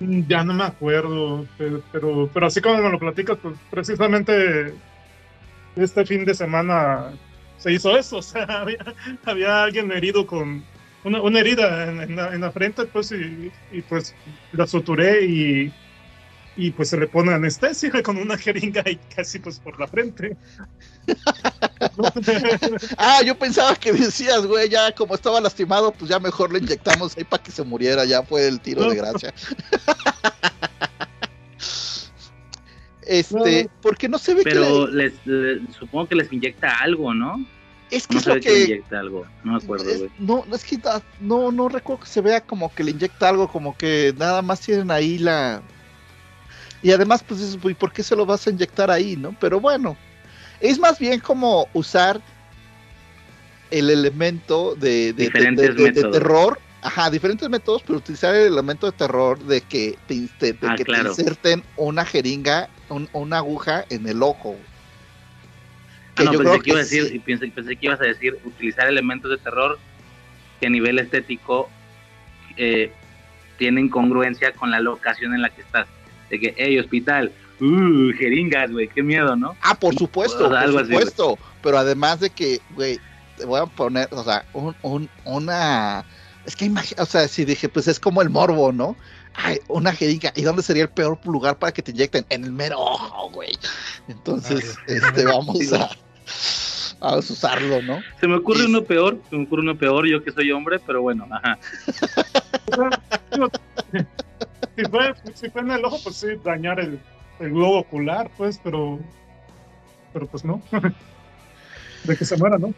Mm, 0.00 0.22
Ya 0.28 0.44
no 0.44 0.54
me 0.54 0.64
acuerdo, 0.64 1.48
pero, 1.56 1.82
pero, 2.32 2.46
así 2.46 2.60
como 2.60 2.78
me 2.82 2.90
lo 2.90 2.98
platicas, 2.98 3.38
pues 3.42 3.58
precisamente 3.70 4.80
este 5.76 6.06
fin 6.06 6.24
de 6.24 6.34
semana 6.34 7.18
se 7.56 7.72
hizo 7.72 7.96
eso, 7.96 8.18
o 8.18 8.22
sea, 8.22 8.44
había, 8.44 8.78
había 9.24 9.64
alguien 9.64 9.90
herido 9.92 10.26
con 10.26 10.64
una, 11.04 11.20
una 11.22 11.40
herida 11.40 11.90
en, 11.90 12.00
en 12.02 12.16
la, 12.16 12.34
en 12.34 12.40
la 12.42 12.52
frente, 12.52 12.86
pues, 12.86 13.12
y, 13.12 13.52
y, 13.72 13.82
pues 13.82 14.14
la 14.52 14.66
suturé 14.66 15.24
y, 15.26 15.74
y 16.58 16.72
pues 16.72 16.88
se 16.88 16.96
le 16.98 17.06
pone 17.06 17.32
anestesia 17.32 17.90
con 18.02 18.16
una 18.18 18.36
jeringa 18.36 18.82
y 18.90 18.96
casi 19.14 19.38
pues 19.38 19.58
por 19.60 19.78
la 19.80 19.86
frente. 19.86 20.36
Ah, 22.98 23.20
yo 23.24 23.38
pensaba 23.38 23.74
que 23.76 23.92
decías, 23.92 24.44
güey, 24.44 24.68
ya 24.68 24.92
como 24.94 25.14
estaba 25.14 25.40
lastimado, 25.40 25.92
pues 25.92 26.10
ya 26.10 26.18
mejor 26.18 26.52
le 26.52 26.58
inyectamos 26.58 27.16
ahí 27.16 27.24
para 27.24 27.42
que 27.42 27.50
se 27.52 27.62
muriera, 27.62 28.04
ya 28.04 28.22
fue 28.22 28.46
el 28.48 28.60
tiro 28.60 28.90
de 28.90 28.96
gracia. 28.96 29.32
Este, 33.06 33.70
porque 33.80 34.06
no 34.06 34.18
se 34.18 34.34
ve 34.34 34.44
que 34.44 34.50
Pero 34.50 34.86
la- 34.86 35.04
les, 35.04 35.14
le- 35.24 35.60
supongo 35.78 36.08
que 36.08 36.14
les 36.14 36.30
inyecta 36.30 36.70
algo, 36.82 37.14
¿no? 37.14 37.42
es 37.90 38.06
que 38.06 38.14
No 38.16 38.18
es 38.18 38.24
se 38.24 38.28
lo 38.28 38.34
ve 38.34 38.40
que 38.42 38.50
le 38.50 38.54
que 38.56 38.64
inyecta 38.64 39.00
algo. 39.00 39.26
No 39.44 39.52
me 39.52 39.58
acuerdo, 39.58 39.88
es- 39.90 39.98
güey. 39.98 40.10
no, 40.18 40.44
es 40.54 40.62
que 40.64 40.76
da- 40.76 41.02
no, 41.20 41.50
no 41.50 41.70
recuerdo 41.70 42.02
que 42.04 42.10
se 42.10 42.20
vea 42.20 42.42
como 42.42 42.70
que 42.74 42.84
le 42.84 42.90
inyecta 42.90 43.30
algo, 43.30 43.48
como 43.48 43.74
que 43.78 44.14
nada 44.18 44.42
más 44.42 44.60
tienen 44.60 44.90
ahí 44.90 45.16
la 45.16 45.62
y 46.82 46.92
además 46.92 47.22
pues 47.26 47.40
dices, 47.40 47.58
"Uy, 47.62 47.74
¿por 47.74 47.92
qué 47.92 48.02
se 48.02 48.16
lo 48.16 48.26
vas 48.26 48.46
a 48.46 48.50
inyectar 48.50 48.90
ahí, 48.90 49.16
no? 49.16 49.34
Pero 49.40 49.60
bueno, 49.60 49.96
es 50.60 50.78
más 50.78 50.98
bien 50.98 51.20
como 51.20 51.68
usar 51.72 52.20
el 53.70 53.90
elemento 53.90 54.74
de, 54.74 55.12
de- 55.12 55.30
terror, 56.12 56.58
ajá, 56.82 57.10
diferentes 57.10 57.48
métodos, 57.48 57.82
pero 57.82 57.98
utilizar 57.98 58.34
el 58.34 58.46
elemento 58.46 58.86
de 58.86 58.92
terror 58.92 59.38
de 59.44 59.60
que 59.60 59.98
te, 60.06 60.14
de 60.14 60.56
Ah, 60.62 60.74
que 60.76 60.84
te 60.84 60.92
inserten 60.98 61.62
una 61.76 62.04
jeringa, 62.04 62.68
un- 62.88 63.08
una 63.12 63.38
aguja 63.38 63.84
en 63.90 64.06
el 64.08 64.22
ojo. 64.22 64.56
Ah, 66.16 66.24
no, 66.24 66.32
yo 66.32 66.38
pensé 66.38 66.50
creo 66.50 66.62
que, 66.62 66.70
iba 66.70 66.78
a 66.80 66.82
que 66.82 66.88
decir, 66.88 67.08
sí. 67.08 67.18
pensé, 67.20 67.48
pensé 67.48 67.76
que 67.76 67.86
ibas 67.86 68.00
a 68.00 68.04
decir 68.04 68.38
utilizar 68.44 68.88
elementos 68.88 69.30
de 69.30 69.38
terror 69.38 69.78
que 70.60 70.66
a 70.66 70.70
nivel 70.70 70.98
estético 70.98 71.70
eh, 72.56 72.92
tienen 73.58 73.88
congruencia 73.88 74.52
con 74.52 74.70
la 74.70 74.80
locación 74.80 75.34
en 75.34 75.42
la 75.42 75.50
que 75.50 75.60
estás. 75.60 75.86
De 76.30 76.38
que, 76.40 76.54
hey, 76.56 76.78
hospital, 76.78 77.32
uh, 77.60 78.12
jeringas, 78.18 78.70
güey, 78.70 78.88
qué 78.88 79.02
miedo, 79.02 79.34
¿no? 79.36 79.56
Ah, 79.62 79.74
por 79.74 79.94
supuesto, 79.94 80.46
O 80.46 80.50
sea, 80.50 80.60
algo 80.60 80.74
por 80.78 80.82
así, 80.84 80.92
supuesto. 80.92 81.38
pero 81.62 81.78
además 81.78 82.20
de 82.20 82.30
que, 82.30 82.60
güey, 82.70 82.98
te 83.36 83.46
voy 83.46 83.60
a 83.60 83.66
poner, 83.66 84.08
o 84.10 84.22
sea, 84.24 84.44
un, 84.52 84.76
un- 84.82 85.10
una. 85.24 86.04
Es 86.44 86.56
que 86.56 86.64
imagina, 86.64 87.02
o 87.02 87.06
sea, 87.06 87.28
si 87.28 87.44
dije, 87.44 87.68
pues 87.68 87.88
es 87.88 88.00
como 88.00 88.20
el 88.22 88.30
morbo, 88.30 88.72
¿no? 88.72 88.96
Ay, 89.34 89.58
una 89.68 89.92
jeringa. 89.92 90.32
¿Y 90.34 90.42
dónde 90.42 90.62
sería 90.62 90.84
el 90.84 90.88
peor 90.90 91.18
lugar 91.24 91.58
para 91.58 91.72
que 91.72 91.82
te 91.82 91.90
inyecten? 91.92 92.24
En 92.30 92.44
el 92.44 92.52
mero 92.52 92.78
ojo, 92.80 93.30
güey. 93.30 93.52
Entonces, 94.08 94.78
este, 94.86 95.24
vamos 95.26 95.58
a, 95.72 95.90
a 97.00 97.16
usarlo, 97.18 97.82
¿no? 97.82 98.02
Se 98.20 98.26
me 98.26 98.36
ocurre 98.36 98.60
Es- 98.60 98.66
uno 98.66 98.82
peor, 98.84 99.22
se 99.30 99.36
me 99.36 99.44
ocurre 99.44 99.62
uno 99.62 99.76
peor, 99.76 100.06
yo 100.08 100.22
que 100.24 100.32
soy 100.32 100.50
hombre, 100.50 100.78
pero 100.80 101.02
bueno, 101.02 101.26
ajá. 101.30 101.58
si, 104.76 104.84
fue, 104.84 105.14
si 105.34 105.50
fue 105.50 105.60
en 105.62 105.70
el 105.72 105.84
ojo, 105.84 105.98
pues 106.02 106.16
sí, 106.16 106.28
dañar 106.44 106.80
el, 106.80 106.98
el 107.40 107.50
globo 107.50 107.78
ocular, 107.80 108.30
pues, 108.36 108.60
pero, 108.62 108.98
pero 110.12 110.26
pues 110.26 110.44
no. 110.44 110.62
De 112.04 112.16
que 112.16 112.24
se 112.24 112.36
muera, 112.36 112.58
¿no? 112.58 112.72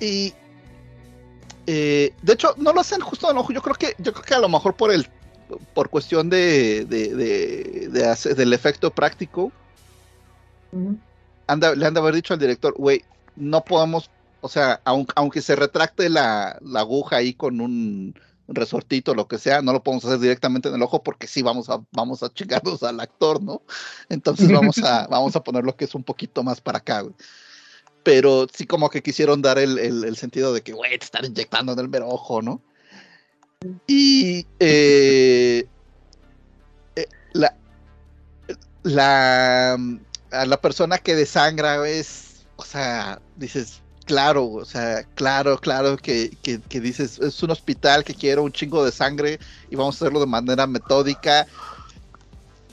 Y 0.00 0.32
eh, 1.66 2.12
de 2.22 2.32
hecho, 2.32 2.54
no 2.56 2.72
lo 2.72 2.80
hacen 2.80 3.00
justo 3.00 3.26
en 3.30 3.36
el 3.36 3.38
ojo. 3.40 3.52
Yo 3.52 3.62
creo 3.62 3.74
que, 3.76 3.94
yo 3.98 4.12
creo 4.12 4.24
que 4.24 4.34
a 4.34 4.38
lo 4.40 4.48
mejor 4.48 4.74
por 4.74 4.90
el, 4.92 5.06
por 5.74 5.88
cuestión 5.90 6.28
de, 6.30 6.84
de, 6.86 7.14
de- 7.14 7.88
de 7.90 8.06
hacer- 8.08 8.34
del 8.34 8.52
efecto 8.52 8.90
práctico, 8.90 9.52
anda, 11.46 11.74
le 11.74 11.86
han 11.86 11.94
de 11.94 12.00
haber 12.00 12.14
dicho 12.14 12.34
al 12.34 12.40
director, 12.40 12.74
güey, 12.76 13.04
no 13.36 13.64
podemos, 13.64 14.10
o 14.40 14.48
sea, 14.48 14.80
aun- 14.84 15.06
aunque 15.14 15.40
se 15.40 15.54
retracte 15.56 16.08
la, 16.08 16.58
la 16.62 16.80
aguja 16.80 17.16
ahí 17.16 17.34
con 17.34 17.60
un 17.60 18.14
resortito, 18.48 19.14
lo 19.14 19.26
que 19.28 19.38
sea, 19.38 19.62
no 19.62 19.72
lo 19.72 19.82
podemos 19.82 20.04
hacer 20.04 20.18
directamente 20.18 20.68
en 20.68 20.74
el 20.74 20.82
ojo 20.82 21.02
porque 21.02 21.26
sí 21.26 21.42
vamos 21.42 21.70
a, 21.70 21.80
vamos 21.92 22.22
a 22.22 22.32
chingarnos 22.32 22.82
al 22.82 23.00
actor, 23.00 23.42
¿no? 23.42 23.62
Entonces 24.08 24.50
vamos 24.52 24.78
a, 24.78 25.06
vamos 25.10 25.34
a 25.36 25.42
poner 25.42 25.64
lo 25.64 25.74
que 25.76 25.84
es 25.86 25.94
un 25.94 26.04
poquito 26.04 26.42
más 26.42 26.60
para 26.60 26.78
acá, 26.78 27.00
güey. 27.00 27.14
Pero 28.02 28.46
sí 28.52 28.66
como 28.66 28.90
que 28.90 29.02
quisieron 29.02 29.40
dar 29.40 29.58
el, 29.58 29.78
el- 29.78 30.04
el 30.04 30.16
sentido 30.16 30.52
de 30.52 30.60
que, 30.62 30.72
güey, 30.74 30.98
te 30.98 31.04
están 31.06 31.24
inyectando 31.24 31.72
en 31.72 31.78
el 31.78 31.88
mero 31.88 32.08
ojo, 32.08 32.42
¿no? 32.42 32.60
Y 33.86 34.46
eh, 34.60 35.66
eh, 36.96 37.06
la, 37.32 37.56
la, 38.82 39.72
a 40.30 40.44
la 40.46 40.60
persona 40.60 40.98
que 40.98 41.14
desangra 41.14 41.88
es, 41.88 42.44
o 42.56 42.64
sea, 42.64 43.22
dices, 43.36 43.80
claro, 44.04 44.50
o 44.50 44.64
sea, 44.64 45.04
claro, 45.14 45.58
claro 45.58 45.96
que, 45.96 46.30
que, 46.42 46.80
dices, 46.80 47.18
es 47.18 47.42
un 47.42 47.50
hospital 47.50 48.04
que 48.04 48.14
quiere 48.14 48.40
un 48.40 48.52
chingo 48.52 48.84
de 48.84 48.92
sangre 48.92 49.38
y 49.70 49.76
vamos 49.76 49.96
a 49.96 49.98
hacerlo 50.04 50.20
de 50.20 50.26
manera 50.26 50.66
metódica. 50.66 51.46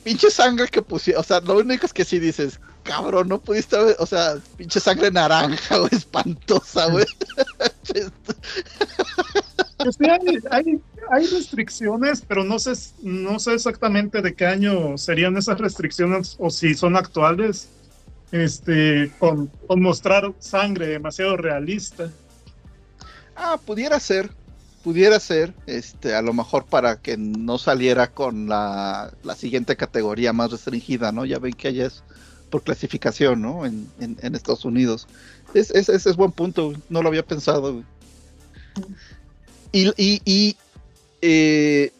Pinche 0.03 0.31
sangre 0.31 0.67
que 0.67 0.81
pusieron, 0.81 1.21
o 1.21 1.23
sea, 1.23 1.39
lo 1.41 1.57
único 1.57 1.85
es 1.85 1.93
que 1.93 2.05
sí 2.05 2.19
dices, 2.19 2.59
cabrón, 2.83 3.27
no 3.27 3.39
pudiste 3.39 3.75
o 3.77 4.05
sea, 4.05 4.35
pinche 4.57 4.79
sangre 4.79 5.11
naranja, 5.11 5.77
güey, 5.77 5.91
espantosa, 5.91 6.87
güey. 6.87 7.05
Pues 9.83 9.97
hay, 10.51 10.79
hay 11.09 11.25
restricciones, 11.27 12.21
pero 12.27 12.43
no 12.43 12.59
sé, 12.59 12.73
no 13.01 13.39
sé 13.39 13.55
exactamente 13.55 14.21
de 14.21 14.35
qué 14.35 14.45
año 14.45 14.95
serían 14.97 15.37
esas 15.37 15.57
restricciones 15.57 16.35
o 16.37 16.51
si 16.51 16.75
son 16.75 16.95
actuales. 16.95 17.67
Este, 18.31 19.11
con, 19.19 19.51
mostrar 19.77 20.31
sangre 20.39 20.87
demasiado 20.87 21.35
realista. 21.37 22.09
Ah, 23.35 23.59
pudiera 23.65 23.99
ser, 23.99 24.31
pudiera 24.83 25.19
ser, 25.19 25.53
este, 25.65 26.15
a 26.15 26.21
lo 26.21 26.33
mejor 26.33 26.65
para 26.65 26.95
que 26.97 27.17
no 27.17 27.57
saliera 27.57 28.07
con 28.11 28.47
la, 28.47 29.11
la 29.23 29.35
siguiente 29.35 29.75
categoría 29.75 30.31
más 30.33 30.51
restringida, 30.51 31.11
¿no? 31.11 31.25
Ya 31.25 31.39
ven 31.39 31.53
que 31.53 31.69
ella 31.69 31.87
es 31.87 32.03
por 32.49 32.63
clasificación, 32.63 33.41
¿no? 33.41 33.65
En, 33.65 33.87
en- 33.99 34.35
Estados 34.35 34.65
Unidos. 34.65 35.07
Es, 35.53 35.71
es- 35.71 35.89
ese 35.89 36.09
es 36.09 36.15
buen 36.15 36.31
punto, 36.31 36.73
no 36.89 37.01
lo 37.01 37.09
había 37.09 37.23
pensado. 37.25 37.83
y- 39.73 40.21
y, 40.25 40.57
eh, 41.21 41.91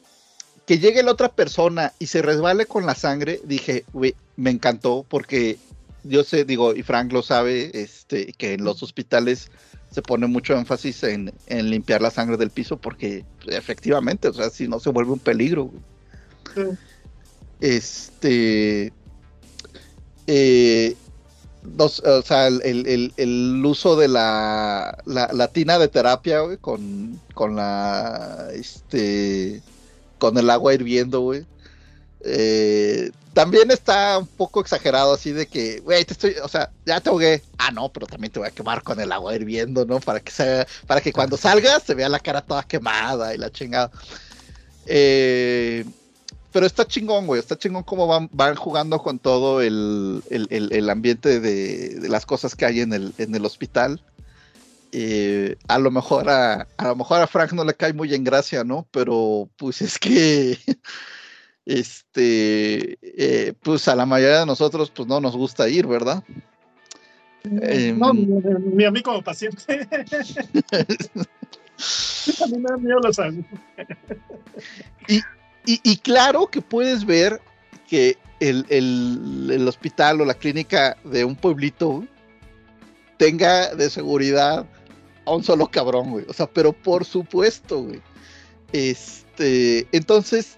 que 0.65 0.79
llegue 0.79 1.03
la 1.03 1.11
otra 1.11 1.29
persona 1.29 1.93
y 1.99 2.07
se 2.07 2.21
resbale 2.21 2.65
con 2.65 2.85
la 2.85 2.95
sangre, 2.95 3.41
dije, 3.45 3.85
güey, 3.93 4.15
me 4.37 4.49
encantó 4.51 5.05
porque 5.07 5.57
yo 6.03 6.23
sé, 6.23 6.45
digo, 6.45 6.75
y 6.75 6.83
Frank 6.83 7.11
lo 7.11 7.21
sabe, 7.21 7.71
este, 7.73 8.33
que 8.33 8.53
en 8.53 8.63
los 8.63 8.81
hospitales 8.83 9.49
se 9.91 10.01
pone 10.01 10.25
mucho 10.27 10.53
énfasis 10.57 11.03
en, 11.03 11.33
en 11.47 11.69
limpiar 11.69 12.01
la 12.01 12.11
sangre 12.11 12.37
del 12.37 12.49
piso 12.49 12.77
porque 12.77 13.25
efectivamente, 13.47 14.27
o 14.29 14.33
sea, 14.33 14.49
si 14.49 14.67
no 14.67 14.79
se 14.79 14.89
vuelve 14.89 15.11
un 15.11 15.19
peligro. 15.19 15.69
Sí. 16.55 16.61
Este, 17.59 18.91
eh, 20.27 20.95
dos- 21.63 21.99
o 21.99 22.21
sea, 22.21 22.47
el, 22.47 22.61
el- 22.63 22.87
el- 22.87 23.13
el 23.17 23.65
uso 23.65 23.95
de 23.95 24.07
la, 24.07 24.97
la, 25.05 25.29
la 25.33 25.47
tina 25.49 25.77
de 25.77 25.87
terapia, 25.87 26.39
güey, 26.41 26.57
con, 26.57 27.19
con 27.33 27.55
la, 27.55 28.47
este, 28.53 29.61
con 30.17 30.37
el 30.37 30.49
agua 30.49 30.73
hirviendo, 30.73 31.21
güey. 31.21 31.45
Eh, 32.23 33.11
también 33.33 33.71
está 33.71 34.17
un 34.17 34.27
poco 34.27 34.61
exagerado, 34.61 35.13
así 35.13 35.31
de 35.31 35.47
que, 35.47 35.79
güey, 35.79 36.03
te 36.05 36.13
estoy, 36.13 36.35
o 36.43 36.47
sea, 36.47 36.69
ya 36.85 36.99
te 36.99 37.09
ahogué. 37.09 37.41
Ah, 37.57 37.71
no, 37.71 37.89
pero 37.91 38.07
también 38.07 38.31
te 38.31 38.39
voy 38.39 38.47
a 38.47 38.51
quemar 38.51 38.83
con 38.83 38.99
el 38.99 39.11
agua 39.11 39.35
hirviendo, 39.35 39.85
¿no? 39.85 39.99
Para 39.99 40.19
que 40.19 40.31
se, 40.31 40.65
para 40.87 41.01
que 41.01 41.13
cuando 41.13 41.37
salgas 41.37 41.83
se 41.83 41.93
vea 41.93 42.09
la 42.09 42.19
cara 42.19 42.41
toda 42.41 42.63
quemada 42.63 43.33
y 43.33 43.37
la 43.37 43.51
chingada. 43.51 43.91
Eh, 44.85 45.85
pero 46.51 46.65
está 46.65 46.85
chingón, 46.85 47.27
güey. 47.27 47.39
Está 47.39 47.57
chingón 47.57 47.83
cómo 47.83 48.07
van, 48.07 48.29
van 48.33 48.55
jugando 48.55 48.99
con 49.01 49.19
todo 49.19 49.61
el, 49.61 50.21
el- 50.29 50.69
el- 50.71 50.89
ambiente 50.89 51.39
de, 51.39 51.95
de 51.99 52.09
las 52.09 52.25
cosas 52.25 52.55
que 52.55 52.65
hay 52.65 52.81
en 52.81 52.93
el, 52.93 53.13
en 53.17 53.33
el 53.33 53.45
hospital. 53.45 54.01
Eh, 54.91 55.55
a 55.69 55.79
lo 55.79 55.89
mejor 55.91 56.29
a, 56.29 56.67
a 56.75 56.87
lo 56.89 56.95
mejor 56.97 57.21
a 57.21 57.27
Frank 57.27 57.53
no 57.53 57.63
le 57.63 57.73
cae 57.75 57.93
muy 57.93 58.13
en 58.13 58.25
gracia, 58.25 58.65
¿no? 58.65 58.85
Pero 58.91 59.49
pues 59.55 59.81
es 59.81 59.97
que 59.97 60.57
este 61.65 62.97
eh, 63.01 63.53
pues 63.61 63.87
a 63.87 63.95
la 63.95 64.05
mayoría 64.05 64.39
de 64.41 64.45
nosotros 64.45 64.91
pues 64.95 65.07
no 65.07 65.19
nos 65.21 65.35
gusta 65.35 65.67
ir, 65.69 65.87
¿verdad? 65.87 66.23
Em, 67.43 67.97
No, 67.97 68.13
mi, 68.13 68.25
mi 68.25 68.85
amigo 68.85 69.11
como 69.11 69.23
paciente. 69.23 69.87
a 70.71 72.47
mí 72.47 72.57
me 72.57 72.69
da 72.69 72.77
miedo 72.77 72.99
la 73.03 73.13
sangre. 73.13 73.45
Y, 75.07 75.21
y 75.65 75.97
claro 75.97 76.47
que 76.47 76.61
puedes 76.61 77.05
ver 77.05 77.41
que 77.87 78.17
el, 78.39 78.65
el- 78.69 79.49
el 79.51 79.67
hospital 79.67 80.21
o 80.21 80.25
la 80.25 80.33
clínica 80.33 80.97
de 81.03 81.23
un 81.25 81.35
pueblito 81.35 82.03
tenga 83.17 83.75
de 83.75 83.89
seguridad 83.89 84.65
a 85.25 85.31
un 85.35 85.43
solo 85.43 85.67
cabrón, 85.67 86.09
güey. 86.11 86.25
O 86.27 86.33
sea, 86.33 86.47
pero 86.47 86.73
por 86.73 87.05
supuesto, 87.05 87.83
güey. 87.83 88.01
Este, 88.71 89.87
entonces, 89.91 90.57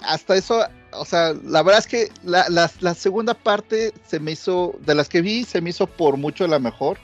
hasta 0.00 0.36
eso, 0.36 0.66
o 0.92 1.04
sea, 1.04 1.34
la 1.44 1.62
verdad 1.62 1.80
es 1.80 1.86
que 1.86 2.08
la, 2.24 2.46
la- 2.48 2.94
segunda 2.94 3.34
parte 3.34 3.92
se 4.06 4.20
me 4.20 4.32
hizo, 4.32 4.74
de 4.84 4.94
las 4.94 5.08
que 5.08 5.22
vi, 5.22 5.44
se 5.44 5.60
me 5.60 5.70
hizo 5.70 5.86
por 5.86 6.16
mucho 6.16 6.46
la 6.46 6.58
mejor. 6.58 6.98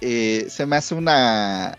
Eh, 0.00 0.46
se 0.48 0.66
me 0.66 0.76
hace 0.76 0.94
una, 0.94 1.76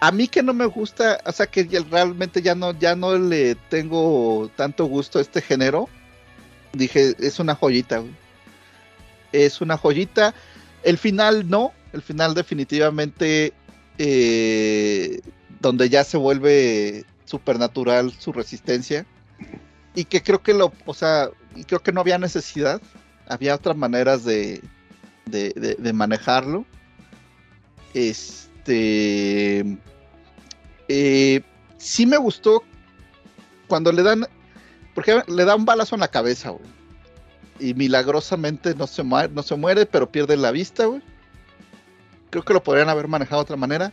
a 0.00 0.12
mí 0.12 0.28
que 0.28 0.42
no 0.42 0.52
me 0.52 0.66
gusta, 0.66 1.18
o 1.24 1.32
sea 1.32 1.46
que 1.46 1.64
realmente 1.90 2.42
ya 2.42 2.54
no, 2.54 2.78
ya 2.78 2.94
no 2.94 3.16
le 3.18 3.54
tengo 3.54 4.50
tanto 4.56 4.84
gusto 4.86 5.18
a 5.18 5.22
este 5.22 5.40
género. 5.40 5.88
Dije, 6.72 7.14
es 7.18 7.38
una 7.40 7.54
joyita. 7.54 8.02
Es 9.32 9.60
una 9.60 9.76
joyita. 9.76 10.34
El 10.82 10.98
final 10.98 11.48
no, 11.48 11.72
el 11.92 12.02
final 12.02 12.34
definitivamente 12.34 13.52
eh, 13.98 15.20
donde 15.60 15.88
ya 15.88 16.04
se 16.04 16.16
vuelve 16.18 17.04
supernatural 17.26 18.12
su 18.18 18.32
resistencia. 18.32 19.04
Y 19.94 20.04
que 20.04 20.22
creo 20.22 20.42
que 20.42 20.54
lo, 20.54 20.72
o 20.86 20.94
sea, 20.94 21.28
y 21.54 21.64
creo 21.64 21.82
que 21.82 21.92
no 21.92 22.00
había 22.00 22.18
necesidad. 22.18 22.80
Había 23.28 23.54
otras 23.54 23.76
maneras 23.76 24.24
de, 24.24 24.62
de, 25.26 25.76
de- 25.78 25.92
manejarlo. 25.92 26.64
Este. 27.94 29.78
eh, 30.88 31.42
sí 31.78 32.06
me 32.06 32.16
gustó 32.16 32.62
cuando 33.68 33.92
le 33.92 34.02
dan. 34.02 34.26
Porque 34.94 35.22
le 35.28 35.44
da 35.44 35.56
un 35.56 35.64
balazo 35.64 35.94
en 35.96 36.00
la 36.00 36.08
cabeza, 36.08 36.50
güey. 36.50 36.64
Y 37.58 37.74
milagrosamente 37.74 38.74
no 38.74 38.86
se, 38.86 39.02
muere, 39.02 39.32
no 39.32 39.42
se 39.42 39.56
muere, 39.56 39.86
pero 39.86 40.10
pierde 40.10 40.36
la 40.36 40.50
vista, 40.50 40.86
güey. 40.86 41.02
Creo 42.30 42.44
que 42.44 42.52
lo 42.54 42.62
podrían 42.62 42.88
haber 42.88 43.08
manejado 43.08 43.40
de 43.40 43.44
otra 43.44 43.56
manera. 43.56 43.92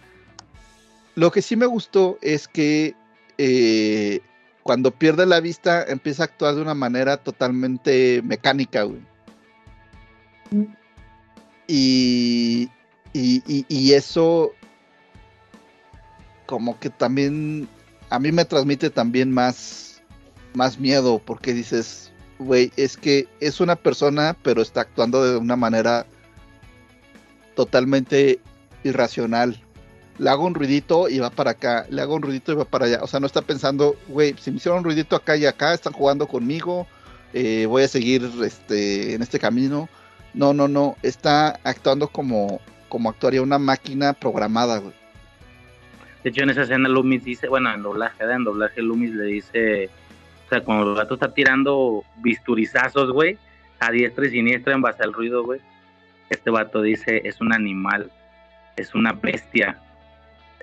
Lo 1.16 1.32
que 1.32 1.42
sí 1.42 1.56
me 1.56 1.66
gustó 1.66 2.18
es 2.22 2.48
que 2.48 2.96
eh, 3.38 4.22
cuando 4.64 4.92
pierde 4.92 5.26
la 5.26 5.40
vista 5.40 5.84
empieza 5.84 6.24
a 6.24 6.26
actuar 6.26 6.56
de 6.56 6.62
una 6.62 6.74
manera 6.74 7.18
totalmente 7.18 8.22
mecánica, 8.24 8.84
güey. 8.84 9.02
Y, 11.68 12.70
y, 13.14 13.42
y- 13.48 13.66
y 13.68 13.94
eso 13.94 14.52
como 16.46 16.78
que 16.80 16.90
también 16.90 17.68
a 18.10 18.20
mí 18.20 18.32
me 18.32 18.46
transmite 18.46 18.90
también 18.90 19.32
más, 19.32 20.02
más 20.54 20.78
miedo 20.78 21.20
porque 21.26 21.54
dices, 21.54 22.12
güey, 22.38 22.72
es 22.76 22.98
que 22.98 23.28
es 23.40 23.60
una 23.60 23.76
persona 23.76 24.36
pero 24.44 24.62
está 24.62 24.82
actuando 24.82 25.24
de 25.24 25.38
una 25.38 25.56
manera 25.56 26.06
totalmente 27.56 28.40
irracional. 28.84 29.63
Le 30.20 30.30
hago 30.30 30.46
un 30.46 30.54
ruidito 30.54 31.10
y 31.10 31.20
va 31.20 31.30
para 31.30 31.52
acá, 31.52 31.86
le 31.90 32.02
hago 32.02 32.16
un 32.16 32.22
ruidito 32.22 32.52
y 32.52 32.56
va 32.56 32.66
para 32.66 32.86
allá. 32.86 33.00
O 33.02 33.08
sea, 33.08 33.20
no 33.20 33.26
está 33.26 33.42
pensando, 33.42 33.96
güey, 34.08 34.36
si 34.38 34.52
me 34.52 34.58
hicieron 34.58 34.80
un 34.80 34.86
ruidito 34.86 35.16
acá 35.16 35.36
y 35.36 35.46
acá, 35.46 35.74
están 35.74 35.94
jugando 35.94 36.28
conmigo, 36.28 36.88
eh, 37.34 37.66
voy 37.66 37.84
a 37.84 37.88
seguir 37.88 38.30
este, 38.44 39.16
en 39.16 39.22
este 39.22 39.40
camino. 39.40 39.90
No, 40.34 40.54
no, 40.54 40.68
no, 40.68 40.96
está 41.02 41.60
actuando 41.64 42.08
como, 42.08 42.60
como 42.90 43.10
actuaría 43.10 43.42
una 43.42 43.60
máquina 43.60 44.14
programada, 44.14 44.80
güey. 44.80 44.94
De 46.24 46.30
hecho, 46.30 46.44
en 46.44 46.52
esa 46.52 46.62
escena 46.62 46.88
Loomis 46.88 47.24
dice, 47.24 47.50
bueno, 47.50 47.74
en 47.74 47.84
doblaje, 47.84 48.24
en 48.24 48.44
doblaje 48.46 48.82
Loomis 48.82 49.14
le 49.14 49.26
dice, 49.26 49.90
o 50.46 50.50
sea, 50.50 50.62
cuando 50.62 50.92
el 50.92 50.96
gato 50.96 51.16
está 51.16 51.34
tirando 51.34 52.04
bisturizazos, 52.18 53.12
güey, 53.12 53.38
a 53.80 53.92
diestra 53.92 54.26
y 54.28 54.30
siniestra 54.30 54.74
en 54.74 54.82
base 54.82 55.04
al 55.04 55.12
ruido, 55.12 55.44
güey, 55.44 55.60
este 56.30 56.50
vato 56.50 56.82
dice, 56.82 57.22
es 57.26 57.42
un 57.42 57.54
animal, 57.54 58.10
es 58.78 58.96
una 58.96 59.12
bestia, 59.12 59.78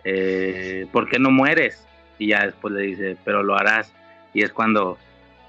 eh, 0.05 0.87
¿por 0.93 1.09
qué 1.09 1.19
no 1.19 1.31
mueres? 1.31 1.85
Y 2.19 2.29
ya 2.29 2.45
después 2.45 2.75
le 2.75 2.83
dice, 2.83 3.17
pero 3.25 3.43
lo 3.43 3.57
harás, 3.57 3.93
y 4.35 4.43
es 4.43 4.53
cuando 4.53 4.99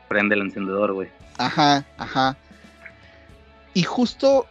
prende 0.08 0.36
el 0.36 0.42
encendedor, 0.42 0.94
güey. 0.94 1.10
Ajá, 1.38 1.86
ajá. 1.98 2.38
Y 3.74 3.84
justo 3.84 4.48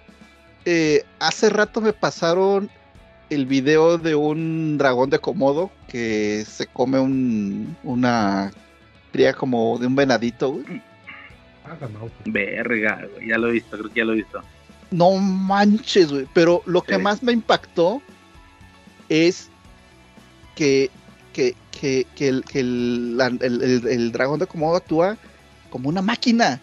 eh, 0.64 1.04
hace 1.18 1.50
rato 1.50 1.80
me 1.80 1.92
pasaron 1.92 2.70
el 3.30 3.46
video 3.46 3.96
de 3.98 4.14
un 4.14 4.76
dragón 4.76 5.10
de 5.10 5.18
Komodo 5.18 5.70
que 5.88 6.44
se 6.46 6.66
come 6.66 6.98
un, 6.98 7.76
una 7.82 8.50
cría 9.12 9.32
como 9.32 9.78
de 9.78 9.86
un 9.86 9.94
venadito, 9.94 10.52
güey. 10.52 10.82
Ah. 11.64 11.76
Verga, 12.26 13.06
güey, 13.14 13.28
ya 13.28 13.38
lo 13.38 13.48
he 13.48 13.52
visto, 13.52 13.78
creo 13.78 13.90
que 13.90 14.00
ya 14.00 14.04
lo 14.04 14.12
he 14.12 14.16
visto. 14.16 14.42
No 14.90 15.12
manches, 15.12 16.10
güey. 16.10 16.26
Pero 16.34 16.62
lo 16.66 16.82
que 16.82 16.98
más 16.98 17.22
me 17.22 17.32
impactó 17.32 18.02
es 19.08 19.50
que, 20.60 20.90
que, 21.32 21.56
que, 21.72 22.06
que 22.14 22.28
el, 22.28 22.44
que 22.44 22.60
el, 22.60 23.18
el- 23.40 23.88
el- 23.88 24.12
dragón 24.12 24.40
de 24.40 24.46
Komodo 24.46 24.76
actúa 24.76 25.16
como 25.70 25.88
una 25.88 26.02
máquina. 26.02 26.60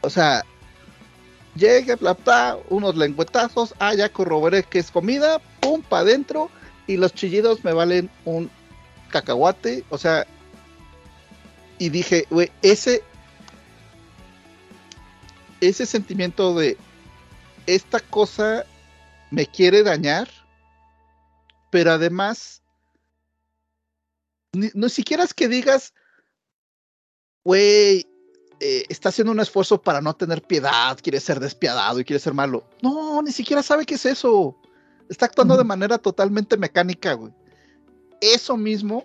O 0.00 0.10
sea, 0.10 0.44
llega, 1.54 1.94
bla, 1.94 2.58
unos 2.70 2.96
lengüetazos, 2.96 3.72
ah, 3.78 3.94
ya 3.94 4.08
corroboré 4.08 4.64
que 4.64 4.80
es 4.80 4.90
comida, 4.90 5.40
pum, 5.60 5.80
para 5.80 6.02
adentro, 6.02 6.50
y 6.88 6.96
los 6.96 7.14
chillidos 7.14 7.62
me 7.62 7.72
valen 7.72 8.10
un 8.24 8.50
cacahuate. 9.10 9.84
O 9.88 9.96
sea, 9.96 10.26
y 11.78 11.88
dije, 11.88 12.26
güey, 12.30 12.50
ese, 12.62 13.04
ese 15.60 15.86
sentimiento 15.86 16.52
de 16.56 16.76
esta 17.68 18.00
cosa 18.00 18.64
me 19.30 19.46
quiere 19.46 19.84
dañar, 19.84 20.28
pero 21.70 21.92
además, 21.92 22.62
ni, 24.52 24.70
no 24.74 24.88
siquiera 24.88 25.24
es 25.24 25.34
que 25.34 25.48
digas, 25.48 25.94
güey, 27.44 28.06
eh, 28.60 28.84
está 28.88 29.10
haciendo 29.10 29.32
un 29.32 29.40
esfuerzo 29.40 29.80
para 29.80 30.00
no 30.00 30.14
tener 30.14 30.42
piedad, 30.42 30.98
quiere 31.02 31.20
ser 31.20 31.38
despiadado 31.40 32.00
y 32.00 32.04
quiere 32.04 32.20
ser 32.20 32.34
malo. 32.34 32.64
No, 32.82 33.22
ni 33.22 33.32
siquiera 33.32 33.62
sabe 33.62 33.86
qué 33.86 33.94
es 33.94 34.06
eso. 34.06 34.56
Está 35.08 35.26
actuando 35.26 35.56
de 35.56 35.64
manera 35.64 35.98
totalmente 35.98 36.56
mecánica, 36.56 37.12
güey. 37.14 37.32
Eso 38.20 38.56
mismo, 38.56 39.04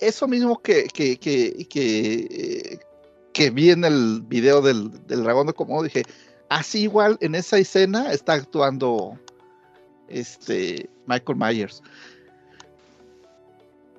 eso 0.00 0.26
mismo 0.26 0.60
que, 0.60 0.84
que, 0.84 1.16
que, 1.16 1.66
que, 1.70 2.80
que 3.32 3.50
vi 3.50 3.70
en 3.70 3.84
el 3.84 4.22
video 4.22 4.60
del, 4.60 4.90
del 5.06 5.22
dragón 5.22 5.46
de 5.46 5.52
Komodo, 5.52 5.84
dije, 5.84 6.02
así 6.48 6.82
igual 6.82 7.16
en 7.20 7.36
esa 7.36 7.58
escena 7.58 8.12
está 8.12 8.32
actuando 8.32 9.18
este 10.08 10.90
Michael 11.06 11.38
Myers. 11.38 11.82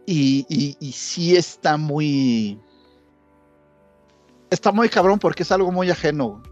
Y, 0.05 0.45
y, 0.49 0.77
y 0.79 0.91
sí 0.91 1.35
está 1.35 1.77
muy. 1.77 2.59
Está 4.49 4.71
muy 4.71 4.87
cabrón 4.89 5.17
porque 5.19 5.43
es 5.43 5.51
algo 5.51 5.71
muy 5.71 5.89
ajeno. 5.89 6.43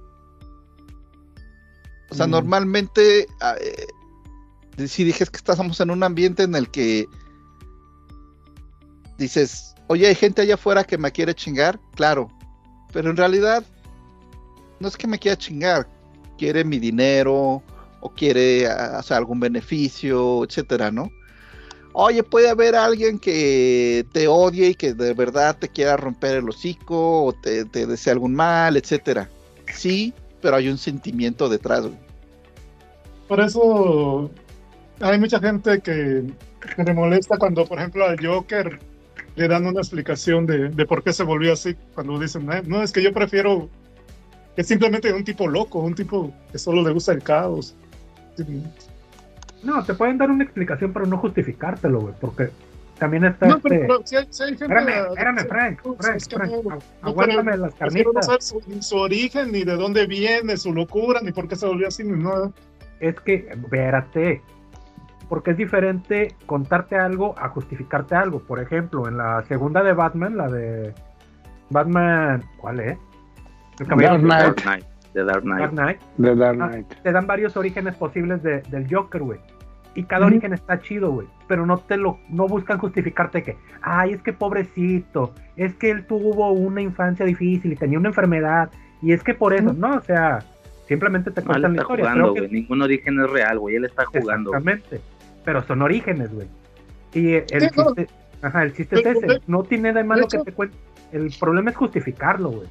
O 2.09 2.15
sea, 2.15 2.27
Mm. 2.27 2.31
normalmente. 2.31 3.27
ah, 3.41 3.55
eh, 3.61 4.87
si 4.87 5.03
dije 5.03 5.23
es 5.23 5.29
que 5.29 5.37
estamos 5.37 5.79
en 5.79 5.91
un 5.91 6.03
ambiente 6.03 6.43
en 6.43 6.55
el 6.55 6.69
que. 6.69 7.07
Dices, 9.19 9.75
oye, 9.87 10.07
hay 10.07 10.15
gente 10.15 10.41
allá 10.41 10.55
afuera 10.55 10.83
que 10.83 10.97
me 10.97 11.11
quiere 11.11 11.35
chingar. 11.35 11.79
Claro. 11.95 12.29
Pero 12.91 13.11
en 13.11 13.17
realidad. 13.17 13.63
No 14.79 14.87
es 14.87 14.97
que 14.97 15.07
me 15.07 15.19
quiera 15.19 15.37
chingar. 15.37 15.87
Quiere 16.37 16.63
mi 16.65 16.79
dinero. 16.79 17.61
O 18.05 18.09
quiere 18.13 18.67
ah, 18.67 19.01
sea, 19.01 19.17
algún 19.17 19.39
beneficio, 19.39 20.43
etcétera, 20.43 20.91
¿no? 20.91 21.09
Oye, 21.93 22.23
puede 22.23 22.49
haber 22.49 22.75
alguien 22.75 23.19
que 23.19 24.05
te 24.11 24.27
odie 24.27 24.69
y 24.69 24.75
que 24.75 24.93
de 24.93 25.13
verdad 25.13 25.57
te 25.59 25.69
quiera 25.69 25.95
romper 25.95 26.37
el 26.37 26.49
hocico 26.49 27.23
o 27.25 27.33
te, 27.33 27.65
te 27.65 27.85
desee 27.85 28.11
algún 28.11 28.33
mal, 28.35 28.75
etcétera. 28.77 29.29
Sí, 29.73 30.13
pero 30.41 30.55
hay 30.57 30.67
un 30.69 30.77
sentimiento 30.77 31.47
detrás. 31.49 31.81
güey. 31.83 31.97
Por 33.27 33.39
eso 33.39 34.31
hay 34.99 35.19
mucha 35.19 35.39
gente 35.39 35.81
que, 35.81 36.23
que 36.75 36.83
le 36.83 36.93
molesta 36.93 37.37
cuando, 37.37 37.65
por 37.65 37.77
ejemplo, 37.79 38.05
al 38.05 38.17
Joker 38.25 38.79
le 39.35 39.47
dan 39.47 39.65
una 39.65 39.79
explicación 39.81 40.45
de, 40.45 40.69
de 40.69 40.85
por 40.85 41.03
qué 41.03 41.13
se 41.13 41.23
volvió 41.23 41.53
así. 41.53 41.75
Cuando 41.95 42.19
dicen, 42.19 42.51
"Eh, 42.51 42.63
no, 42.65 42.83
es 42.83 42.91
que 42.91 43.01
yo 43.03 43.13
prefiero 43.13 43.69
es 44.55 44.67
simplemente 44.67 45.11
un 45.13 45.23
tipo 45.23 45.47
loco, 45.47 45.79
un 45.79 45.95
tipo 45.95 46.33
que 46.51 46.59
solo 46.59 46.83
le 46.83 46.91
gusta 46.91 47.11
el 47.13 47.23
caos. 47.23 47.75
No, 49.63 49.83
te 49.83 49.93
pueden 49.93 50.17
dar 50.17 50.29
una 50.29 50.43
explicación, 50.43 50.91
pero 50.93 51.05
no 51.05 51.17
justificártelo, 51.17 52.01
güey, 52.01 52.13
porque 52.19 52.49
también 52.99 53.23
está 53.25 53.47
No, 53.47 53.55
este... 53.57 53.69
pero, 53.69 53.81
pero 53.81 54.01
si 54.05 54.15
hay, 54.17 54.27
si 54.29 54.43
hay 54.43 54.49
gente. 54.57 54.65
Espérame, 54.65 55.07
espérame, 55.09 55.47
Frank, 55.47 55.79
No, 55.85 55.95
Frank, 55.95 56.15
es 56.17 56.27
que 56.27 56.35
Frank, 56.35 56.51
no, 56.51 56.57
agu- 56.57 56.63
no, 57.01 57.07
aguántame 57.09 57.43
pero- 57.51 57.57
las 57.57 57.73
es 57.73 57.79
que 57.79 58.03
no 58.03 58.11
carnitas. 58.13 58.45
su, 58.47 58.61
ni 58.67 58.81
su 58.81 58.97
origen, 58.97 59.51
ni 59.51 59.63
de 59.63 59.75
dónde 59.75 60.05
viene, 60.05 60.57
su 60.57 60.73
locura, 60.73 61.21
ni 61.21 61.31
por 61.31 61.47
qué 61.47 61.55
se 61.55 61.65
volvió 61.65 61.87
así, 61.87 62.03
ni 62.03 62.21
nada. 62.21 62.51
Es 62.99 63.19
que, 63.21 63.47
espérate, 63.49 64.41
porque 65.29 65.51
es 65.51 65.57
diferente 65.57 66.35
contarte 66.45 66.95
algo 66.97 67.33
a 67.39 67.49
justificarte 67.49 68.15
algo. 68.15 68.39
Por 68.39 68.59
ejemplo, 68.59 69.07
en 69.07 69.17
la 69.17 69.43
segunda 69.47 69.81
de 69.81 69.93
Batman, 69.93 70.37
la 70.37 70.47
de 70.49 70.93
Batman, 71.69 72.43
¿cuál 72.57 72.79
es? 72.81 72.97
El 73.79 73.87
Caballero 73.87 74.27
Dark 74.27 74.55
Knight. 74.61 74.85
The 75.13 75.23
Dark 75.23 75.43
Knight. 75.43 75.59
Dark 75.59 75.71
Knight. 75.73 75.99
The 76.21 76.35
Dark 76.35 76.57
Ah, 76.61 76.67
Knight. 76.69 76.87
te 77.03 77.11
dan 77.11 77.27
varios 77.27 77.55
orígenes 77.57 77.95
posibles 77.95 78.41
de- 78.43 78.61
del 78.63 78.87
Joker, 78.93 79.21
güey. 79.21 79.39
Y 79.95 80.03
cada 80.05 80.25
origen 80.25 80.53
está 80.53 80.79
chido, 80.79 81.11
güey. 81.11 81.27
Pero 81.47 81.67
no 81.67 81.77
te 81.77 81.97
lo, 81.97 82.17
no 82.29 82.47
buscan 82.47 82.79
justificarte 82.79 83.43
que, 83.43 83.57
ay, 83.83 84.13
es 84.13 84.21
que 84.23 84.33
pobrecito, 84.33 85.35
es 85.55 85.75
que 85.75 85.91
él 85.91 86.07
tuvo 86.07 86.51
una 86.51 86.81
infancia 86.81 87.25
difícil 87.25 87.73
y 87.73 87.75
tenía 87.75 87.99
una 87.99 88.09
enfermedad. 88.09 88.71
Y 89.03 89.11
es 89.13 89.23
que 89.23 89.35
por 89.35 89.53
eso, 89.53 89.71
no, 89.73 89.95
o 89.97 90.01
sea, 90.01 90.39
simplemente 90.87 91.29
te 91.29 91.41
No, 91.41 91.47
cuentan 91.47 91.73
la 91.75 91.81
está 91.81 91.93
historia. 91.93 92.05
jugando, 92.05 92.33
que- 92.33 92.39
güey. 92.41 92.51
Ningún 92.51 92.81
origen 92.81 93.19
es 93.19 93.29
real, 93.29 93.59
güey. 93.59 93.75
Él 93.75 93.85
está 93.85 94.05
jugando. 94.05 94.49
güey. 94.49 94.61
Exactamente. 94.63 95.01
Pero 95.45 95.61
son 95.61 95.81
orígenes, 95.83 96.33
güey. 96.33 96.47
Y 97.13 97.33
el 97.35 97.45
no. 97.75 97.93
chiste, 97.93 98.07
ajá, 98.41 98.63
el 98.63 98.73
chiste 98.73 98.95
es 98.99 99.05
ese. 99.05 99.41
no 99.45 99.61
tiene 99.63 99.93
de 99.93 100.03
malo 100.03 100.27
que 100.27 100.39
te 100.39 100.51
cuente. 100.53 100.75
El 101.11 101.31
problema 101.39 101.69
es 101.69 101.75
justificarlo, 101.77 102.49
güey. 102.49 102.67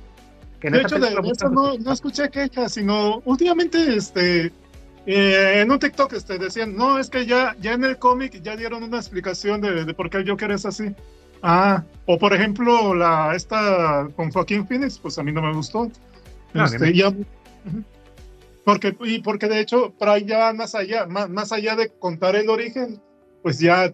Que 0.62 0.70
De 0.70 0.80
hecho, 0.80 0.98
de, 0.98 1.08
eso 1.30 1.48
no, 1.50 1.76
no 1.76 1.92
escuché 1.92 2.30
quejas, 2.30 2.72
sino 2.72 3.20
últimamente 3.24 3.96
este, 3.96 4.52
eh, 5.06 5.60
en 5.60 5.70
un 5.72 5.78
TikTok 5.80 6.12
este, 6.12 6.38
decían, 6.38 6.76
no, 6.76 6.98
es 7.00 7.10
que 7.10 7.26
ya, 7.26 7.56
ya 7.60 7.72
en 7.72 7.82
el 7.82 7.98
cómic 7.98 8.40
ya 8.42 8.54
dieron 8.56 8.84
una 8.84 8.98
explicación 8.98 9.60
de, 9.60 9.84
de 9.84 9.92
por 9.94 10.08
qué 10.08 10.18
el 10.18 10.30
Joker 10.30 10.52
es 10.52 10.64
así. 10.64 10.94
Ah, 11.42 11.82
o 12.06 12.16
por 12.16 12.32
ejemplo, 12.32 12.94
la 12.94 13.34
esta 13.34 14.08
con 14.14 14.30
Joaquín 14.30 14.64
Phoenix, 14.68 15.00
pues 15.00 15.18
a 15.18 15.24
mí 15.24 15.32
no 15.32 15.42
me 15.42 15.52
gustó. 15.52 15.90
No, 16.54 16.64
Este, 16.64 16.94
ya- 16.94 17.12
porque, 18.64 18.96
y 19.00 19.18
porque 19.20 19.48
de 19.48 19.58
hecho, 19.58 19.92
ahí 20.00 20.24
ya 20.24 20.52
más 20.52 20.76
allá, 20.76 21.06
más, 21.06 21.28
más 21.28 21.50
allá 21.50 21.74
de 21.74 21.88
contar 21.88 22.36
el 22.36 22.48
origen, 22.48 23.00
pues 23.42 23.58
ya 23.58 23.92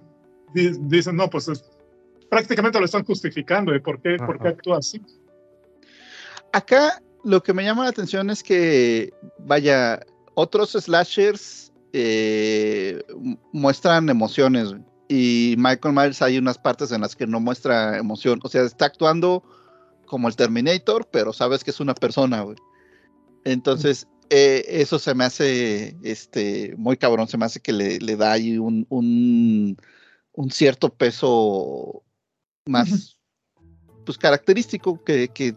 di- 0.53 0.77
dicen, 0.83 1.17
no, 1.17 1.31
pues 1.31 1.49
es- 1.49 1.65
prácticamente 2.29 2.79
lo 2.79 2.85
están 2.85 3.05
justificando 3.05 3.73
de 3.73 3.81
por 3.81 3.99
qué, 4.03 4.17
por 4.19 4.39
qué 4.39 4.49
actúa 4.49 4.79
así. 4.79 5.01
Acá 6.53 7.03
lo 7.25 7.43
que 7.43 7.53
me 7.53 7.65
llama 7.65 7.85
la 7.85 7.91
atención 7.91 8.31
es 8.31 8.43
que, 8.43 9.13
vaya, 9.39 10.01
otros 10.35 10.73
slashers 10.73 11.73
eh, 11.93 13.03
mu- 13.17 13.37
muestran 13.53 14.09
emociones 14.09 14.75
y 15.09 15.55
Michael 15.59 15.95
Myers 15.95 16.23
hay 16.23 16.39
unas 16.39 16.59
partes 16.59 16.93
en 16.93 17.01
las 17.01 17.17
que 17.17 17.27
no 17.27 17.41
muestra 17.41 17.99
emoción, 17.99 18.41
o 18.43 18.49
sea, 18.49 18.63
está 18.63 18.87
actuando 18.87 19.43
como 20.07 20.29
el 20.29 20.37
Terminator, 20.37 21.09
pero 21.11 21.33
sabes 21.33 21.65
que 21.65 21.71
es 21.71 21.81
una 21.81 21.95
persona, 21.95 22.43
güey. 22.43 22.57
Entonces, 23.45 24.07
eh, 24.31 24.65
eso 24.69 24.99
se 24.99 25.15
me 25.15 25.25
hace 25.25 25.97
este, 26.03 26.75
muy 26.77 26.97
cabrón, 26.97 27.29
se 27.29 27.39
me 27.39 27.47
hace 27.47 27.61
que 27.61 27.73
le, 27.73 27.99
le 27.99 28.17
da 28.17 28.33
ahí 28.33 28.59
un, 28.59 28.87
un, 28.91 29.77
un 30.33 30.51
cierto 30.51 30.91
peso 30.91 32.03
más 32.67 33.19
pues 34.05 34.17
característico 34.19 35.03
que, 35.05 35.29
que 35.29 35.55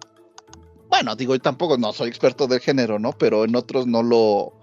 bueno, 0.91 1.15
digo, 1.15 1.33
yo 1.33 1.41
tampoco 1.41 1.77
no 1.77 1.93
soy 1.93 2.09
experto 2.09 2.45
del 2.47 2.59
género, 2.59 2.99
¿no? 2.99 3.13
Pero 3.13 3.45
en 3.45 3.55
otros 3.55 3.87
no 3.87 4.03
lo. 4.03 4.53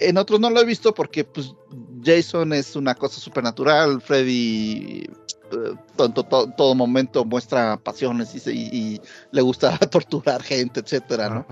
En 0.00 0.16
otros 0.16 0.40
no 0.40 0.50
lo 0.50 0.60
he 0.60 0.64
visto 0.64 0.92
porque, 0.94 1.22
pues, 1.24 1.54
Jason 2.02 2.52
es 2.52 2.74
una 2.74 2.94
cosa 2.96 3.20
supernatural, 3.20 4.00
Freddy. 4.00 5.04
eh, 5.52 5.74
to- 5.96 6.08
to- 6.10 6.24
to- 6.24 6.50
todo 6.56 6.74
momento 6.74 7.24
muestra 7.24 7.76
pasiones 7.76 8.34
y, 8.34 8.40
se- 8.40 8.52
y- 8.54 8.70
y 8.72 9.00
le 9.30 9.42
gusta 9.42 9.78
torturar 9.90 10.42
gente, 10.42 10.80
etcétera, 10.80 11.28
¿no? 11.28 11.46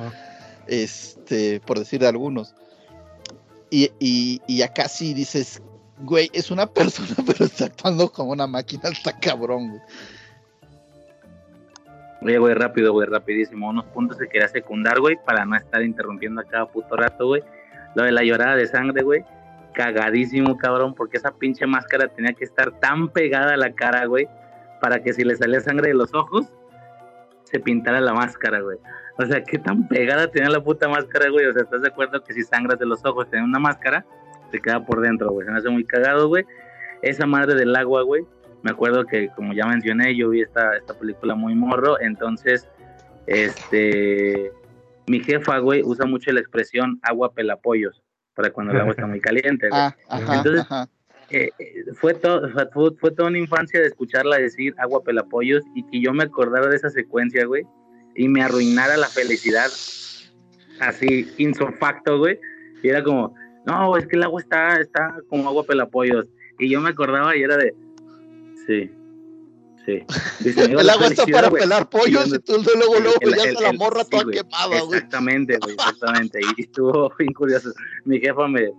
Este, 0.66 1.60
por 1.60 1.78
decir 1.78 2.00
de 2.00 2.08
algunos. 2.08 2.54
Y, 3.70 3.90
y, 4.00 4.40
y 4.48 4.62
acá 4.62 4.88
sí 4.88 5.14
dices, 5.14 5.62
güey, 6.00 6.30
es 6.32 6.50
una 6.50 6.66
persona, 6.72 7.14
pero 7.24 7.44
está 7.44 7.66
actuando 7.66 8.10
como 8.10 8.32
una 8.32 8.46
máquina, 8.46 8.88
está 8.88 9.16
cabrón, 9.18 9.68
güey. 9.68 9.82
Oye, 12.24 12.38
güey, 12.38 12.54
rápido, 12.54 12.92
güey, 12.92 13.08
rapidísimo. 13.08 13.68
Unos 13.68 13.84
puntos 13.86 14.16
que 14.16 14.28
quería 14.28 14.46
secundar, 14.46 15.00
güey, 15.00 15.18
para 15.24 15.44
no 15.44 15.56
estar 15.56 15.82
interrumpiendo 15.82 16.40
a 16.40 16.44
cada 16.44 16.66
puto 16.66 16.96
rato, 16.96 17.26
güey. 17.26 17.42
Lo 17.96 18.04
de 18.04 18.12
la 18.12 18.22
llorada 18.22 18.54
de 18.54 18.66
sangre, 18.66 19.02
güey. 19.02 19.24
Cagadísimo, 19.74 20.56
cabrón, 20.56 20.94
porque 20.94 21.16
esa 21.16 21.32
pinche 21.32 21.66
máscara 21.66 22.08
tenía 22.08 22.32
que 22.32 22.44
estar 22.44 22.78
tan 22.78 23.08
pegada 23.08 23.54
a 23.54 23.56
la 23.56 23.72
cara, 23.72 24.04
güey, 24.06 24.28
para 24.80 25.02
que 25.02 25.12
si 25.12 25.24
le 25.24 25.34
salía 25.34 25.60
sangre 25.60 25.88
de 25.88 25.94
los 25.94 26.14
ojos, 26.14 26.52
se 27.44 27.58
pintara 27.58 28.00
la 28.00 28.14
máscara, 28.14 28.60
güey. 28.60 28.78
O 29.18 29.26
sea, 29.26 29.42
qué 29.42 29.58
tan 29.58 29.88
pegada 29.88 30.28
tenía 30.28 30.48
la 30.48 30.62
puta 30.62 30.88
máscara, 30.88 31.28
güey. 31.28 31.46
O 31.46 31.52
sea, 31.52 31.62
¿estás 31.62 31.82
de 31.82 31.88
acuerdo 31.88 32.22
que 32.22 32.32
si 32.34 32.42
sangras 32.44 32.78
de 32.78 32.86
los 32.86 33.04
ojos 33.04 33.26
en 33.32 33.42
una 33.42 33.58
máscara, 33.58 34.06
te 34.50 34.60
queda 34.60 34.84
por 34.84 35.00
dentro, 35.00 35.30
güey? 35.30 35.46
Se 35.46 35.52
me 35.52 35.58
hace 35.58 35.70
muy 35.70 35.84
cagado, 35.84 36.28
güey. 36.28 36.44
Esa 37.02 37.26
madre 37.26 37.54
del 37.54 37.74
agua, 37.74 38.02
güey. 38.02 38.24
Me 38.62 38.70
acuerdo 38.70 39.04
que, 39.04 39.28
como 39.30 39.52
ya 39.52 39.66
mencioné, 39.66 40.14
yo 40.16 40.30
vi 40.30 40.42
esta, 40.42 40.76
esta 40.76 40.94
película 40.94 41.34
muy 41.34 41.54
morro. 41.54 42.00
Entonces, 42.00 42.68
este. 43.26 44.52
Mi 45.08 45.20
jefa, 45.20 45.58
güey, 45.58 45.82
usa 45.84 46.06
mucho 46.06 46.30
la 46.32 46.40
expresión 46.40 47.00
agua 47.02 47.32
pelapollos 47.34 48.02
para 48.34 48.50
cuando 48.50 48.72
el 48.72 48.80
agua 48.80 48.92
está 48.92 49.06
muy 49.06 49.20
caliente, 49.20 49.68
güey. 49.68 49.80
Ah, 49.82 49.96
ajá, 50.08 50.36
Entonces, 50.36 50.60
ajá. 50.62 50.88
eh, 51.30 51.50
eh, 51.58 51.84
fue, 51.94 52.14
to- 52.14 52.48
fue, 52.72 52.90
fue 53.00 53.10
toda 53.10 53.28
una 53.28 53.38
infancia 53.38 53.80
de 53.80 53.86
escucharla 53.88 54.36
decir 54.38 54.74
agua 54.78 55.02
pelapollos 55.02 55.64
y 55.74 55.82
que 55.90 56.00
yo 56.00 56.12
me 56.14 56.22
acordara 56.24 56.68
de 56.68 56.76
esa 56.76 56.88
secuencia, 56.88 57.44
güey, 57.46 57.66
y 58.14 58.28
me 58.28 58.42
arruinara 58.42 58.96
la 58.96 59.08
felicidad 59.08 59.66
así, 60.80 61.26
insofacto, 61.38 62.18
güey. 62.18 62.38
Y 62.82 62.88
era 62.88 63.02
como, 63.02 63.34
no, 63.66 63.96
es 63.96 64.06
que 64.06 64.16
el 64.16 64.22
agua 64.22 64.40
está, 64.40 64.80
está 64.80 65.16
como 65.28 65.48
agua 65.48 65.64
pelapollos. 65.64 66.26
Y 66.58 66.68
yo 66.70 66.80
me 66.80 66.90
acordaba 66.90 67.36
y 67.36 67.42
era 67.42 67.56
de, 67.56 67.74
sí, 68.66 68.90
sí. 69.86 70.02
Dice, 70.44 70.64
"Amigo, 70.64 70.80
El 70.80 70.90
agua 70.90 71.06
está 71.06 71.26
para 71.26 71.48
güey". 71.48 71.62
pelar 71.62 71.88
pollos 71.88 72.28
y 72.28 72.38
tú 72.40 72.54
luego, 72.76 73.00
luego 73.00 73.16
el- 73.20 73.30
la 73.62 73.70
el- 73.70 73.78
morra 73.78 74.04
sí, 74.04 74.10
toda 74.10 74.24
quemada, 74.30 74.66
güey. 74.66 74.98
Exactamente, 74.98 75.58
güey, 75.58 75.74
exactamente. 75.74 76.40
Y 76.56 76.62
estuvo 76.62 77.12
bien 77.18 77.32
curioso. 77.32 77.72
Mi 78.04 78.20
jefa 78.20 78.46
me, 78.48 78.70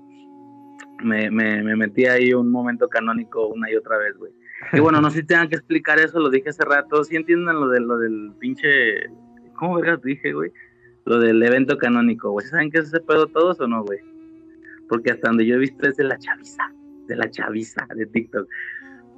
me, 1.03 1.29
me, 1.29 1.63
me 1.63 1.75
metía 1.75 2.13
ahí 2.13 2.33
un 2.33 2.49
momento 2.51 2.87
canónico 2.87 3.47
una 3.47 3.69
y 3.71 3.75
otra 3.75 3.97
vez, 3.97 4.15
güey. 4.17 4.31
Y 4.71 4.79
bueno, 4.79 5.01
no 5.01 5.09
sé 5.11 5.19
si 5.21 5.25
tengan 5.25 5.49
que 5.49 5.55
explicar 5.57 5.99
eso, 5.99 6.19
lo 6.19 6.29
dije 6.29 6.49
hace 6.49 6.63
rato. 6.63 7.03
Sí 7.03 7.15
entienden 7.17 7.59
lo, 7.59 7.67
de, 7.67 7.81
lo 7.81 7.97
del 7.97 8.31
pinche. 8.39 9.09
¿Cómo 9.55 9.75
vergas 9.75 10.01
dije, 10.01 10.31
güey? 10.31 10.51
Lo 11.05 11.19
del 11.19 11.43
evento 11.43 11.77
canónico, 11.77 12.31
güey. 12.31 12.45
¿Saben 12.47 12.71
qué 12.71 12.79
es 12.79 12.87
ese 12.87 13.01
pedo 13.01 13.27
todos 13.27 13.59
o 13.59 13.67
no, 13.67 13.83
güey? 13.83 13.99
Porque 14.87 15.11
hasta 15.11 15.27
donde 15.27 15.45
yo 15.45 15.55
he 15.55 15.59
visto 15.59 15.85
es 15.87 15.97
de 15.97 16.05
la 16.05 16.17
chaviza, 16.17 16.63
de 17.07 17.15
la 17.17 17.29
chaviza 17.29 17.85
de 17.93 18.05
TikTok. 18.05 18.47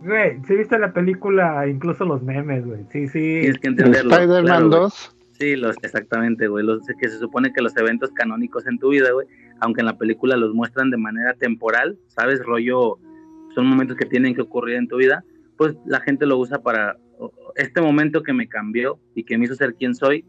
Güey, 0.01 0.39
sí 0.47 0.55
viste 0.55 0.77
la 0.77 0.93
película, 0.93 1.67
incluso 1.67 2.05
los 2.05 2.21
memes, 2.21 2.65
güey. 2.65 2.85
Sí, 2.91 3.07
sí. 3.07 3.39
Tienes 3.41 3.59
que 3.59 3.67
entenderlo. 3.67 4.11
Spider-Man 4.11 4.45
claro, 4.45 4.67
güey. 4.67 4.81
2. 4.81 5.15
Sí, 5.39 5.55
los, 5.55 5.75
exactamente, 5.83 6.47
güey. 6.47 6.65
Los, 6.65 6.81
que 6.99 7.09
se 7.09 7.17
supone 7.17 7.51
que 7.51 7.61
los 7.61 7.75
eventos 7.77 8.11
canónicos 8.11 8.67
en 8.67 8.79
tu 8.79 8.89
vida, 8.89 9.11
güey, 9.11 9.27
aunque 9.59 9.81
en 9.81 9.87
la 9.87 9.97
película 9.97 10.37
los 10.37 10.53
muestran 10.53 10.91
de 10.91 10.97
manera 10.97 11.33
temporal, 11.33 11.97
¿sabes? 12.07 12.39
Rollo, 12.45 12.99
son 13.53 13.67
momentos 13.67 13.97
que 13.97 14.05
tienen 14.05 14.35
que 14.35 14.41
ocurrir 14.41 14.75
en 14.75 14.87
tu 14.87 14.97
vida, 14.97 15.23
pues 15.57 15.75
la 15.85 15.99
gente 16.01 16.25
lo 16.25 16.37
usa 16.37 16.61
para 16.61 16.97
este 17.55 17.81
momento 17.81 18.23
que 18.23 18.33
me 18.33 18.47
cambió 18.47 18.99
y 19.13 19.23
que 19.23 19.37
me 19.37 19.45
hizo 19.45 19.55
ser 19.55 19.75
quien 19.75 19.95
soy, 19.95 20.25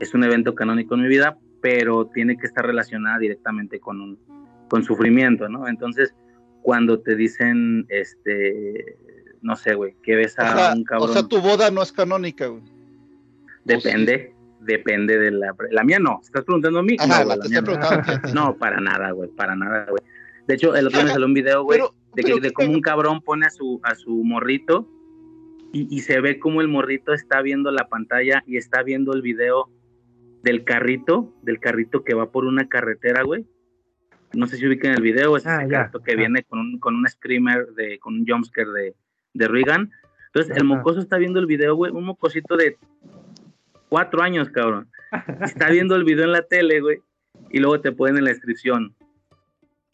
es 0.00 0.14
un 0.14 0.24
evento 0.24 0.54
canónico 0.54 0.94
en 0.94 1.02
mi 1.02 1.08
vida, 1.08 1.38
pero 1.60 2.06
tiene 2.06 2.36
que 2.36 2.46
estar 2.46 2.66
relacionada 2.66 3.18
directamente 3.18 3.80
con 3.80 4.00
un 4.00 4.18
con 4.68 4.82
sufrimiento, 4.82 5.50
¿no? 5.50 5.68
Entonces, 5.68 6.14
cuando 6.62 7.00
te 7.00 7.16
dicen, 7.16 7.86
este, 7.88 8.96
no 9.42 9.56
sé, 9.56 9.74
güey, 9.74 9.94
que 10.02 10.16
ves 10.16 10.38
a 10.38 10.72
un 10.74 10.84
cabrón. 10.84 11.10
O 11.10 11.12
sea, 11.12 11.22
tu 11.24 11.40
boda 11.40 11.70
no 11.70 11.82
es 11.82 11.92
canónica, 11.92 12.46
güey. 12.46 12.62
Depende, 13.64 14.34
depende 14.60 15.18
de 15.18 15.30
la. 15.30 15.54
La 15.70 15.84
mía 15.84 15.98
no. 15.98 16.20
¿Estás 16.22 16.44
preguntando 16.44 16.78
a 16.78 16.82
mí? 16.82 16.96
Ajá, 16.98 17.22
no, 17.22 17.28
la 17.28 17.36
la 17.36 17.42
te 17.42 17.48
mía 17.48 17.58
estoy 17.58 17.74
no. 17.74 17.80
preguntando. 17.80 18.34
No, 18.34 18.56
para 18.56 18.80
nada, 18.80 19.10
güey, 19.10 19.28
para 19.30 19.54
nada, 19.56 19.86
güey. 19.88 20.02
De 20.46 20.54
hecho, 20.54 20.74
el 20.74 20.86
otro 20.86 20.98
día 20.98 21.06
me 21.06 21.12
salió 21.12 21.26
un 21.26 21.34
video, 21.34 21.62
güey, 21.64 21.80
de, 22.14 22.22
que, 22.22 22.40
de 22.40 22.52
cómo 22.52 22.72
un 22.72 22.80
cabrón 22.80 23.20
pone 23.20 23.46
a 23.46 23.50
su, 23.50 23.80
a 23.84 23.94
su 23.94 24.10
morrito 24.24 24.88
y, 25.72 25.86
y 25.94 26.00
se 26.00 26.20
ve 26.20 26.40
como 26.40 26.60
el 26.60 26.68
morrito 26.68 27.12
está 27.12 27.42
viendo 27.42 27.70
la 27.70 27.88
pantalla 27.88 28.42
y 28.46 28.56
está 28.56 28.82
viendo 28.82 29.12
el 29.12 29.22
video 29.22 29.70
del 30.42 30.64
carrito, 30.64 31.32
del 31.42 31.60
carrito 31.60 32.02
que 32.02 32.14
va 32.14 32.30
por 32.30 32.44
una 32.44 32.68
carretera, 32.68 33.22
güey. 33.22 33.46
No 34.34 34.46
sé 34.46 34.56
si 34.56 34.66
ubican 34.66 34.92
el 34.92 35.02
video, 35.02 35.36
es 35.36 35.46
Ah, 35.46 35.62
ese 35.62 35.70
ya. 35.72 35.90
que 36.04 36.12
Ah. 36.12 36.16
viene 36.16 36.42
con 36.44 36.58
un, 36.58 36.78
con 36.78 36.94
un 36.96 37.06
screamer, 37.08 37.66
de, 37.74 37.98
con 37.98 38.14
un 38.14 38.26
jumpscare 38.26 38.70
de, 38.70 38.94
de 39.34 39.48
Reagan. 39.48 39.90
Entonces, 40.26 40.56
el 40.56 40.64
mocoso 40.64 41.00
está 41.00 41.18
viendo 41.18 41.38
el 41.40 41.46
video, 41.46 41.74
güey, 41.76 41.92
un 41.92 42.04
mocosito 42.04 42.56
de 42.56 42.78
cuatro 43.88 44.22
años, 44.22 44.48
cabrón. 44.50 44.88
Está 45.42 45.68
viendo 45.70 45.94
el 45.94 46.04
video 46.04 46.24
en 46.24 46.32
la 46.32 46.40
tele, 46.42 46.80
güey, 46.80 47.02
y 47.50 47.58
luego 47.60 47.80
te 47.82 47.92
ponen 47.92 48.16
en 48.16 48.24
la 48.24 48.30
descripción. 48.30 48.94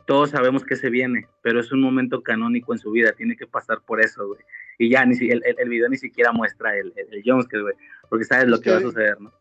Todos 0.07 0.31
sabemos 0.31 0.65
que 0.65 0.77
se 0.77 0.89
viene, 0.91 1.27
pero 1.43 1.59
es 1.59 1.73
un 1.73 1.81
momento 1.81 2.23
canónico 2.23 2.73
en 2.73 2.79
su 2.79 2.93
vida, 2.93 3.13
tiene 3.13 3.37
que 3.37 3.47
pasar 3.49 3.81
por 3.85 4.01
eso, 4.01 4.29
güey. 4.29 4.41
Y 4.79 4.89
ya, 4.91 5.05
ni 5.05 5.17
si, 5.17 5.29
el, 5.29 5.43
el- 5.45 5.57
el 5.59 5.69
video 5.69 5.89
ni 5.89 5.97
siquiera 5.99 6.31
muestra 6.33 6.77
el, 6.77 6.93
el, 6.95 7.13
el 7.13 7.23
jumpscare, 7.25 7.63
güey, 7.65 7.75
porque 8.09 8.25
sabes 8.25 8.47
lo 8.47 8.61
que 8.61 8.71
va 8.71 8.77
a 8.77 8.81
suceder, 8.81 9.21
¿no? 9.21 9.33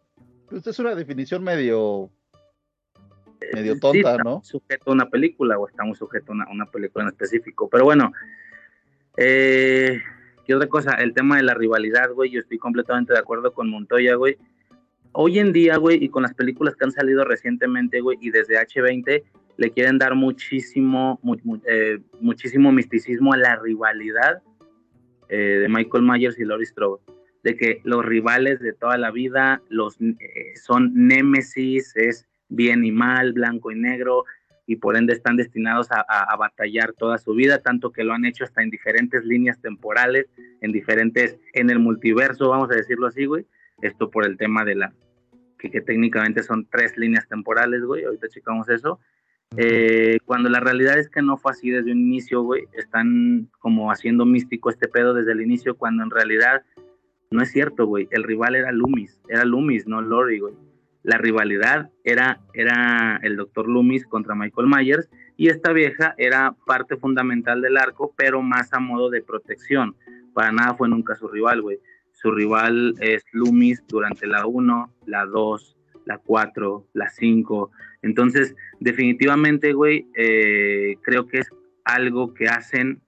Esta 0.52 0.72
es 0.72 0.80
una 0.80 0.96
definición 0.96 1.44
medio, 1.44 2.10
medio 3.54 3.74
Sí, 3.76 3.80
tonta, 3.80 4.12
está 4.12 4.24
¿no? 4.24 4.42
sujeto 4.44 4.92
a 4.92 4.94
una 4.94 5.10
película 5.10 5.58
o 5.58 5.68
estamos 5.68 5.98
sujetos 5.98 6.30
a 6.30 6.34
una, 6.34 6.48
una 6.50 6.66
película 6.66 7.04
en 7.04 7.10
específico. 7.10 7.70
Pero 7.70 7.84
bueno, 7.86 8.12
eh, 9.18 10.02
¿qué 10.46 10.56
otra 10.56 10.68
cosa? 10.68 10.92
El 10.96 11.14
tema 11.14 11.38
de 11.38 11.44
la 11.44 11.54
rivalidad, 11.54 12.12
güey, 12.12 12.32
yo 12.32 12.40
estoy 12.42 12.58
completamente 12.58 13.14
de 13.14 13.20
acuerdo 13.20 13.54
con 13.54 13.70
Montoya, 13.70 14.16
güey. 14.16 14.38
Hoy 15.14 15.40
en 15.40 15.52
día, 15.54 15.78
güey, 15.78 16.04
y 16.04 16.10
con 16.10 16.24
las 16.24 16.34
películas 16.34 16.76
que 16.76 16.86
han 16.86 16.92
salido 16.92 17.24
recientemente, 17.24 18.02
güey, 18.02 18.18
y 18.22 18.30
desde 18.30 18.60
H20, 18.60 19.24
le 19.58 19.72
quieren 19.72 19.98
dar 19.98 20.14
muchísimo, 20.14 21.20
mu- 21.24 21.38
mu- 21.44 21.62
eh, 21.68 22.00
muchísimo 22.22 22.72
misticismo 22.72 23.34
a 23.34 23.38
la 23.38 23.56
rivalidad 23.56 24.44
eh, 25.30 25.36
de 25.62 25.68
Michael 25.70 26.04
Myers 26.04 26.38
y 26.40 26.46
Laurie 26.46 26.68
Strode. 26.68 27.02
De 27.44 27.56
que 27.56 27.82
los 27.84 28.06
rivales 28.06 28.60
de 28.60 28.74
toda 28.74 28.98
la 28.98 29.10
vida 29.10 29.62
los, 29.70 30.00
eh, 30.02 30.54
son 30.62 30.92
némesis, 30.94 31.96
es 31.96 32.28
bien 32.50 32.86
y 32.86 32.92
mal, 32.92 33.34
blanco 33.34 33.72
y 33.72 33.76
negro, 33.76 34.24
y 34.66 34.76
por 34.78 34.98
ende 34.98 35.14
están 35.14 35.38
destinados 35.38 35.92
a, 35.92 36.00
a- 36.08 36.34
a 36.34 36.36
batallar 36.36 36.94
toda 36.94 37.18
su 37.18 37.34
vida, 37.34 37.60
tanto 37.60 37.92
que 37.92 38.04
lo 38.04 38.14
han 38.14 38.26
hecho 38.26 38.44
hasta 38.44 38.62
en 38.62 38.70
diferentes 38.70 39.24
líneas 39.24 39.60
temporales, 39.62 40.26
en 40.62 40.72
diferentes, 40.72 41.38
en 41.54 41.70
el 41.70 41.80
multiverso, 41.80 42.50
vamos 42.50 42.70
a 42.72 42.76
decirlo 42.76 43.08
así, 43.08 43.26
güey. 43.26 43.46
Esto 43.82 44.10
por 44.10 44.26
el 44.26 44.38
tema 44.38 44.66
de 44.66 44.76
la, 44.76 44.94
que, 45.60 45.70
que 45.70 45.82
técnicamente 45.82 46.44
son 46.44 46.68
tres 46.70 46.98
líneas 46.98 47.28
temporales, 47.28 47.84
güey, 47.84 48.04
ahorita 48.04 48.28
checamos 48.28 48.68
eso. 48.70 49.00
Eh, 49.56 50.18
cuando 50.26 50.50
la 50.50 50.60
realidad 50.60 50.98
es 51.00 51.10
que 51.10 51.22
no 51.22 51.38
fue 51.38 51.52
así 51.52 51.70
desde 51.70 51.92
un 51.94 52.00
inicio, 52.00 52.42
güey, 52.42 52.64
están 52.74 53.50
como 53.60 53.90
haciendo 53.92 54.26
místico 54.26 54.70
este 54.70 54.90
pedo 54.90 55.14
desde 55.14 55.32
el 55.32 55.42
inicio, 55.42 55.78
cuando 55.78 56.04
en 56.04 56.10
realidad 56.10 56.64
no 57.32 57.42
es 57.42 57.52
cierto, 57.52 57.86
güey. 57.86 58.10
El 58.12 58.24
rival 58.24 58.56
era 58.56 58.72
Loomis, 58.74 59.22
era 59.30 59.46
Loomis, 59.46 59.88
no 59.88 60.02
Lori, 60.02 60.40
güey. 60.40 60.54
La 61.08 61.18
rivalidad 61.18 61.90
era, 62.04 62.42
era 62.54 63.18
el 63.24 63.38
doctor 63.38 63.70
Loomis 63.70 64.06
contra 64.06 64.36
Michael 64.36 64.68
Myers 64.68 65.10
y 65.38 65.48
esta 65.48 65.72
vieja 65.72 66.14
era 66.18 66.54
parte 66.66 66.98
fundamental 66.98 67.62
del 67.62 67.78
arco, 67.78 68.14
pero 68.18 68.42
más 68.42 68.74
a 68.74 68.82
modo 68.82 69.10
de 69.10 69.22
protección. 69.22 69.96
Para 70.34 70.52
nada 70.52 70.74
fue 70.76 70.90
nunca 70.90 71.16
su 71.16 71.30
rival, 71.30 71.62
güey. 71.62 71.80
Su 72.12 72.32
rival 72.32 72.94
es 73.00 73.24
Loomis 73.32 73.82
durante 73.88 74.28
la 74.28 74.46
1, 74.48 74.94
la 75.06 75.26
2, 75.26 75.78
la 76.04 76.18
4, 76.18 76.88
la 76.92 77.10
5. 77.10 77.72
Entonces, 78.02 78.54
definitivamente, 78.82 79.72
güey, 79.72 80.08
eh, 80.14 80.98
creo 81.04 81.26
que 81.26 81.38
es 81.38 81.50
algo 81.86 82.34
que 82.34 82.50
hacen 82.50 83.00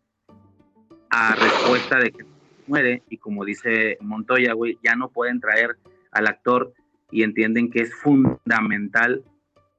a 1.10 1.36
respuesta 1.36 2.00
de 2.00 2.12
que 2.12 2.24
muere 2.66 3.04
y 3.10 3.18
como 3.18 3.44
dice 3.44 3.98
Montoya, 4.00 4.54
güey, 4.54 4.78
ya 4.82 4.96
no 4.96 5.10
pueden 5.10 5.42
traer 5.42 5.76
al 6.12 6.28
actor 6.28 6.72
y 7.12 7.24
entienden 7.24 7.70
que 7.72 7.82
es 7.82 7.94
fundamental 7.96 9.24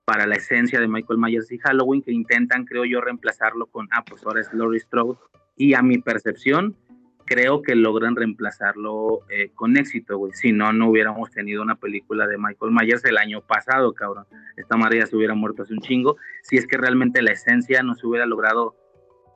para 0.05 0.27
la 0.27 0.35
esencia 0.37 0.81
de 0.81 0.89
Michael 0.89 1.21
Myers 1.21 1.53
y 1.53 1.59
Halloween 1.59 2.03
que 2.03 2.13
intentan, 2.13 2.65
creo 2.65 2.85
yo, 2.85 3.01
reemplazarlo 3.01 3.67
con, 3.67 3.89
ah, 3.93 4.05
pues 4.05 4.25
ahora 4.27 4.41
es 4.41 4.53
Laurie 4.53 4.81
Strode 4.81 5.19
y 5.57 5.75
a 5.75 5.83
mi 5.83 5.99
percepción 5.99 6.77
creo 7.27 7.63
que 7.63 7.77
logran 7.77 8.17
reemplazarlo 8.17 9.21
eh, 9.31 9.53
con 9.55 9.77
éxito, 9.77 10.19
güey. 10.19 10.33
Si 10.33 10.51
no, 10.51 10.73
no 10.73 10.91
hubiéramos 10.91 11.31
tenido 11.31 11.63
una 11.63 11.77
película 11.77 12.27
de 12.27 12.37
Michael 12.39 12.73
Myers 12.73 13.05
el 13.05 13.19
año 13.19 13.41
pasado, 13.41 13.93
cabrón. 13.95 14.25
Esta 14.57 14.77
madre 14.77 14.99
ya 14.99 15.07
se 15.07 15.17
hubiera 15.17 15.37
muerto 15.37 15.63
hace 15.63 15.73
un 15.73 15.79
chingo. 15.81 16.17
Si 16.43 16.57
es 16.57 16.67
que 16.67 16.77
realmente 16.77 17.23
la 17.23 17.31
esencia 17.31 17.85
no 17.85 17.95
se 17.95 18.05
hubiera 18.09 18.27
logrado 18.27 18.75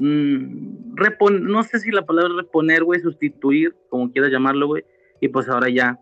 mm, 0.01 0.97
repon- 0.97 1.43
no 1.43 1.63
sé 1.63 1.79
si 1.79 1.93
la 1.93 2.05
palabra 2.05 2.35
reponer, 2.37 2.83
güey, 2.83 2.99
sustituir, 2.99 3.77
como 3.89 4.11
quieras 4.11 4.33
llamarlo, 4.33 4.67
güey. 4.67 4.85
Y 5.21 5.29
pues 5.29 5.49
ahora 5.49 5.69
ya 5.69 6.01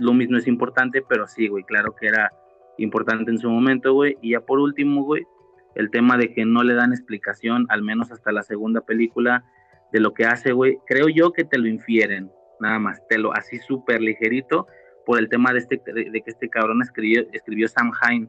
lo 0.00 0.14
mismo 0.14 0.36
es 0.36 0.46
importante, 0.46 1.02
pero 1.02 1.26
sí, 1.26 1.48
güey, 1.48 1.64
claro 1.64 1.94
que 1.94 2.06
era 2.06 2.32
importante 2.78 3.30
en 3.30 3.38
su 3.38 3.50
momento, 3.50 3.92
güey. 3.92 4.16
Y 4.22 4.32
ya 4.32 4.40
por 4.40 4.60
último, 4.60 5.02
güey, 5.02 5.26
el 5.74 5.90
tema 5.90 6.16
de 6.16 6.32
que 6.32 6.44
no 6.44 6.62
le 6.62 6.74
dan 6.74 6.92
explicación, 6.92 7.66
al 7.68 7.82
menos 7.82 8.10
hasta 8.12 8.32
la 8.32 8.42
segunda 8.42 8.80
película, 8.80 9.44
de 9.92 10.00
lo 10.00 10.14
que 10.14 10.24
hace, 10.24 10.52
güey. 10.52 10.78
Creo 10.86 11.08
yo 11.08 11.32
que 11.32 11.44
te 11.44 11.58
lo 11.58 11.66
infieren, 11.66 12.30
nada 12.60 12.78
más, 12.78 13.00
te 13.08 13.18
lo 13.18 13.32
así 13.34 13.58
súper 13.58 14.00
ligerito, 14.00 14.66
por 15.06 15.18
el 15.18 15.28
tema 15.28 15.52
de, 15.52 15.60
este, 15.60 15.80
de, 15.86 16.10
que 16.10 16.30
este 16.30 16.48
cabrón 16.48 16.82
escribió, 16.82 17.26
escribió 17.32 17.66
Sam 17.68 17.92
Hine 18.02 18.28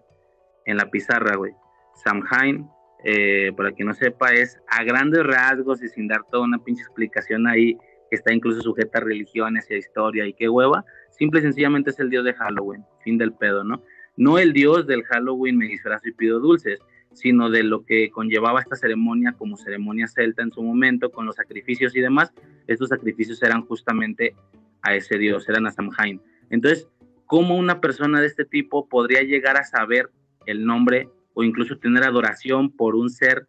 en 0.65 0.77
la 0.77 0.89
pizarra, 0.89 1.35
güey. 1.35 1.53
Sam 1.95 2.23
Hine, 2.31 2.65
eh, 3.03 3.51
para 3.56 3.72
quien 3.73 3.89
no 3.89 3.93
sepa, 3.93 4.31
es 4.31 4.57
a 4.67 4.83
grandes 4.83 5.23
rasgos 5.23 5.83
y 5.83 5.89
sin 5.89 6.07
dar 6.07 6.23
toda 6.31 6.43
una 6.43 6.64
pinche 6.64 6.81
explicación 6.81 7.48
ahí, 7.48 7.77
que 8.09 8.15
está 8.15 8.33
incluso 8.33 8.61
sujeta 8.61 8.99
a 8.99 9.01
religiones 9.01 9.69
y 9.69 9.73
a 9.73 9.77
historia 9.77 10.25
y 10.25 10.33
qué 10.33 10.48
hueva, 10.48 10.85
simple 11.19 11.41
y 11.41 11.43
sencillamente 11.43 11.91
es 11.91 11.99
el 11.99 12.09
dios 12.09 12.23
de 12.23 12.33
Halloween, 12.33 12.85
fin 13.03 13.17
del 13.17 13.33
pedo, 13.33 13.64
¿no? 13.64 13.83
No 14.15 14.39
el 14.39 14.53
dios 14.53 14.88
del 14.88 15.03
Halloween 15.03 15.57
me 15.57 15.67
disfrazo 15.67 16.07
y 16.07 16.14
pido 16.14 16.39
dulces, 16.39 16.80
sino 17.14 17.49
de 17.49 17.64
lo 17.64 17.85
que 17.85 18.09
conllevaba 18.09 18.61
esta 18.61 18.75
ceremonia 18.75 19.33
como 19.33 19.57
ceremonia 19.57 20.07
celta 20.07 20.41
en 20.41 20.51
su 20.51 20.64
momento, 20.64 21.11
con 21.11 21.25
los 21.25 21.35
sacrificios 21.35 21.95
y 21.95 21.99
demás. 21.99 22.33
Estos 22.67 22.89
sacrificios 22.89 23.43
eran 23.43 23.65
justamente 23.65 24.33
a 24.81 24.95
ese 24.95 25.17
dios, 25.17 25.48
eran 25.49 25.67
a 25.67 25.72
Samhain. 25.72 26.22
Entonces, 26.49 26.88
¿cómo 27.25 27.57
una 27.57 27.81
persona 27.81 28.22
de 28.22 28.27
este 28.27 28.45
tipo 28.45 28.88
podría 28.88 29.22
llegar 29.22 29.57
a 29.57 29.64
saber 29.64 30.09
el 30.45 30.65
nombre 30.65 31.09
o 31.33 31.43
incluso 31.43 31.77
tener 31.77 32.03
adoración 32.03 32.72
por 32.72 32.95
un 32.95 33.09
ser 33.09 33.48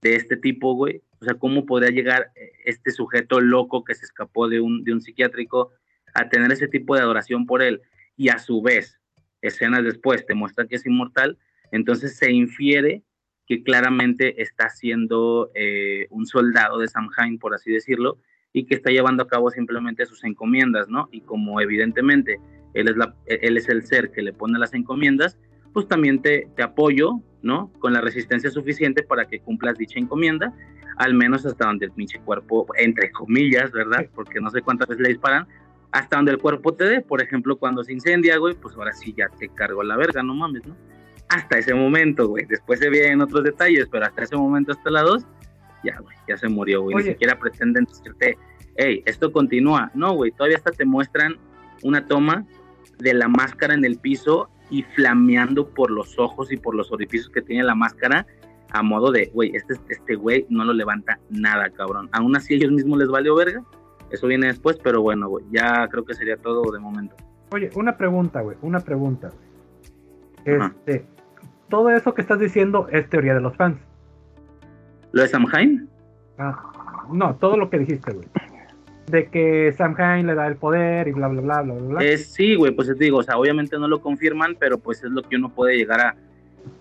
de 0.00 0.16
este 0.16 0.36
tipo, 0.36 0.74
güey? 0.74 1.02
O 1.20 1.24
sea, 1.24 1.34
¿cómo 1.34 1.66
podría 1.66 1.90
llegar 1.90 2.30
este 2.64 2.90
sujeto 2.90 3.40
loco 3.40 3.84
que 3.84 3.94
se 3.94 4.04
escapó 4.04 4.48
de 4.48 4.60
un, 4.60 4.84
de 4.84 4.92
un 4.92 5.00
psiquiátrico 5.00 5.72
a 6.16 6.28
tener 6.28 6.50
ese 6.52 6.68
tipo 6.68 6.94
de 6.94 7.02
adoración 7.02 7.46
por 7.46 7.62
él? 7.62 7.80
Y 8.16 8.28
a 8.28 8.38
su 8.38 8.62
vez, 8.62 9.00
escenas 9.42 9.84
después 9.84 10.26
te 10.26 10.34
muestra 10.34 10.66
que 10.66 10.76
es 10.76 10.86
inmortal, 10.86 11.38
entonces 11.70 12.16
se 12.16 12.32
infiere 12.32 13.02
que 13.46 13.62
claramente 13.62 14.42
está 14.42 14.68
siendo 14.68 15.50
eh, 15.54 16.06
un 16.10 16.26
soldado 16.26 16.78
de 16.78 16.88
Samhain, 16.88 17.38
por 17.38 17.54
así 17.54 17.70
decirlo, 17.70 18.18
y 18.52 18.64
que 18.64 18.74
está 18.74 18.90
llevando 18.90 19.22
a 19.22 19.28
cabo 19.28 19.50
simplemente 19.50 20.06
sus 20.06 20.24
encomiendas, 20.24 20.88
¿no? 20.88 21.08
Y 21.12 21.20
como 21.20 21.60
evidentemente 21.60 22.40
él 22.74 22.88
es, 22.88 22.96
la, 22.96 23.14
él 23.26 23.56
es 23.56 23.68
el 23.68 23.86
ser 23.86 24.10
que 24.10 24.22
le 24.22 24.32
pone 24.32 24.58
las 24.58 24.74
encomiendas, 24.74 25.38
pues 25.72 25.86
también 25.86 26.22
te, 26.22 26.48
te 26.56 26.62
apoyo, 26.62 27.20
¿no? 27.42 27.70
Con 27.78 27.92
la 27.92 28.00
resistencia 28.00 28.50
suficiente 28.50 29.02
para 29.02 29.26
que 29.26 29.40
cumplas 29.40 29.78
dicha 29.78 29.98
encomienda, 29.98 30.52
al 30.96 31.14
menos 31.14 31.44
hasta 31.46 31.66
donde 31.66 31.86
el 31.86 31.92
pinche 31.92 32.18
cuerpo, 32.20 32.66
entre 32.76 33.12
comillas, 33.12 33.70
¿verdad? 33.70 34.08
Porque 34.14 34.40
no 34.40 34.50
sé 34.50 34.62
cuántas 34.62 34.88
veces 34.88 35.02
le 35.02 35.10
disparan, 35.10 35.46
hasta 35.92 36.16
donde 36.16 36.32
el 36.32 36.38
cuerpo 36.38 36.74
te 36.74 36.84
dé, 36.84 37.00
por 37.00 37.22
ejemplo, 37.22 37.56
cuando 37.56 37.82
se 37.84 37.92
incendia, 37.92 38.38
güey, 38.38 38.54
pues 38.54 38.74
ahora 38.76 38.92
sí 38.92 39.14
ya 39.16 39.28
te 39.28 39.48
cargo 39.48 39.82
la 39.82 39.96
verga, 39.96 40.22
no 40.22 40.34
mames, 40.34 40.66
¿no? 40.66 40.76
Hasta 41.28 41.58
ese 41.58 41.74
momento, 41.74 42.28
güey. 42.28 42.44
Después 42.46 42.78
se 42.80 42.90
vienen 42.90 43.20
otros 43.20 43.44
detalles, 43.44 43.88
pero 43.90 44.06
hasta 44.06 44.24
ese 44.24 44.36
momento, 44.36 44.72
hasta 44.72 44.90
la 44.90 45.02
2, 45.02 45.26
ya, 45.84 45.98
güey, 46.00 46.16
ya 46.28 46.36
se 46.36 46.48
murió, 46.48 46.82
güey. 46.82 46.96
Ni 46.96 47.02
siquiera 47.02 47.38
pretenden 47.38 47.84
decirte, 47.84 48.38
hey, 48.76 49.02
esto 49.06 49.32
continúa. 49.32 49.90
No, 49.94 50.14
güey, 50.14 50.30
todavía 50.32 50.56
hasta 50.56 50.70
te 50.70 50.84
muestran 50.84 51.36
una 51.82 52.06
toma 52.06 52.46
de 52.98 53.14
la 53.14 53.28
máscara 53.28 53.74
en 53.74 53.84
el 53.84 53.98
piso 53.98 54.48
y 54.70 54.82
flameando 54.82 55.68
por 55.68 55.90
los 55.90 56.18
ojos 56.18 56.52
y 56.52 56.56
por 56.56 56.74
los 56.74 56.92
orificios 56.92 57.30
que 57.30 57.42
tiene 57.42 57.62
la 57.62 57.74
máscara 57.74 58.26
a 58.70 58.82
modo 58.82 59.12
de, 59.12 59.30
güey, 59.32 59.54
este, 59.54 59.74
este 59.88 60.16
güey 60.16 60.46
no 60.48 60.64
lo 60.64 60.72
levanta 60.72 61.18
nada, 61.30 61.70
cabrón. 61.70 62.08
Aún 62.12 62.36
así 62.36 62.54
ellos 62.54 62.72
mismos 62.72 62.98
les 62.98 63.08
valió 63.08 63.34
verga. 63.34 63.64
Eso 64.10 64.26
viene 64.26 64.46
después, 64.48 64.78
pero 64.82 65.02
bueno, 65.02 65.28
güey, 65.28 65.44
ya 65.50 65.88
creo 65.88 66.04
que 66.04 66.14
sería 66.14 66.36
todo 66.36 66.70
de 66.72 66.78
momento. 66.78 67.14
Oye, 67.52 67.70
una 67.74 67.96
pregunta, 67.96 68.40
güey, 68.40 68.56
una 68.62 68.80
pregunta. 68.80 69.30
güey. 70.44 70.56
Ajá. 70.56 70.74
Este, 70.86 71.04
todo 71.68 71.90
eso 71.90 72.14
que 72.14 72.22
estás 72.22 72.38
diciendo 72.38 72.88
es 72.92 73.08
teoría 73.10 73.34
de 73.34 73.40
los 73.40 73.56
fans. 73.56 73.78
¿Lo 75.12 75.22
de 75.22 75.28
Samhain? 75.28 75.88
Ah, 76.38 77.06
no, 77.12 77.34
todo 77.36 77.56
lo 77.56 77.70
que 77.70 77.78
dijiste, 77.78 78.12
güey. 78.12 78.28
De 79.06 79.28
que 79.28 79.72
Sam 79.72 79.94
Hain 79.98 80.26
le 80.26 80.34
da 80.34 80.46
el 80.48 80.56
poder 80.56 81.06
y 81.08 81.12
bla, 81.12 81.28
bla, 81.28 81.40
bla, 81.40 81.62
bla, 81.62 81.74
bla. 81.74 82.04
Eh, 82.04 82.18
sí, 82.18 82.56
güey, 82.56 82.72
pues 82.72 82.88
te 82.88 82.94
digo, 82.94 83.18
o 83.18 83.22
sea, 83.22 83.38
obviamente 83.38 83.78
no 83.78 83.86
lo 83.88 84.00
confirman, 84.00 84.56
pero 84.58 84.78
pues 84.78 85.02
es 85.04 85.10
lo 85.10 85.22
que 85.22 85.36
uno 85.36 85.48
puede 85.48 85.76
llegar 85.76 86.00
a 86.00 86.16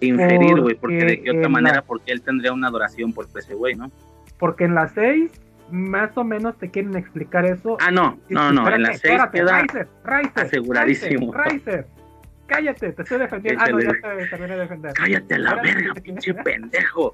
inferir, 0.01 0.59
güey, 0.59 0.73
porque 0.75 1.05
de 1.05 1.21
qué 1.21 1.31
otra 1.31 1.49
manera, 1.49 1.75
la- 1.77 1.81
porque 1.83 2.11
él 2.11 2.21
tendría 2.21 2.51
una 2.51 2.67
adoración 2.69 3.13
por 3.13 3.27
ese 3.35 3.53
güey, 3.53 3.75
¿no? 3.75 3.91
Porque 4.39 4.63
en 4.65 4.73
las 4.73 4.91
6, 4.93 5.31
más 5.71 6.15
o 6.17 6.23
menos 6.23 6.57
te 6.57 6.69
quieren 6.69 6.95
explicar 6.95 7.45
eso. 7.45 7.77
Ah, 7.81 7.91
no, 7.91 8.19
no, 8.29 8.51
no, 8.51 8.69
en 8.69 8.83
las 8.83 8.99
seis 8.99 9.13
Espérate, 9.13 9.39
queda 9.39 9.61
Riser, 9.61 9.87
Riser, 10.03 10.45
aseguradísimo. 10.45 11.33
Riser, 11.33 11.87
cállate, 12.47 12.91
te 12.93 13.01
estoy 13.01 13.19
defendiendo. 13.19 13.63
Ah, 13.63 13.69
no, 13.71 13.79
ya 13.81 13.91
te 13.93 14.27
terminé 14.27 14.53
de 14.53 14.59
defender. 14.59 14.93
Cállate 14.93 15.35
a 15.35 15.39
la 15.39 15.55
verga, 15.55 15.93
pinche 16.01 16.33
pendejo. 16.35 17.13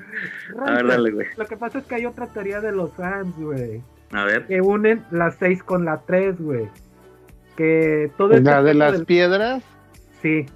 A 0.66 0.70
ver, 0.72 0.86
dale, 0.86 1.10
güey. 1.10 1.26
Lo 1.36 1.46
que 1.46 1.56
pasa 1.56 1.78
es 1.78 1.84
que 1.86 1.94
hay 1.94 2.06
otra 2.06 2.26
teoría 2.26 2.60
de 2.60 2.72
los 2.72 2.92
fans, 2.92 3.34
güey. 3.36 3.82
A 4.12 4.24
ver. 4.24 4.46
Que 4.46 4.60
unen 4.60 5.04
las 5.10 5.34
6 5.36 5.62
con 5.62 5.84
la 5.84 6.02
3, 6.06 6.40
güey. 6.40 6.68
Que 7.56 8.10
todo 8.18 8.32
este 8.34 8.42
La 8.44 8.62
de 8.62 8.70
pedo 8.72 8.78
las 8.78 8.92
del- 8.92 9.06
piedras. 9.06 9.64
Sí. 10.22 10.46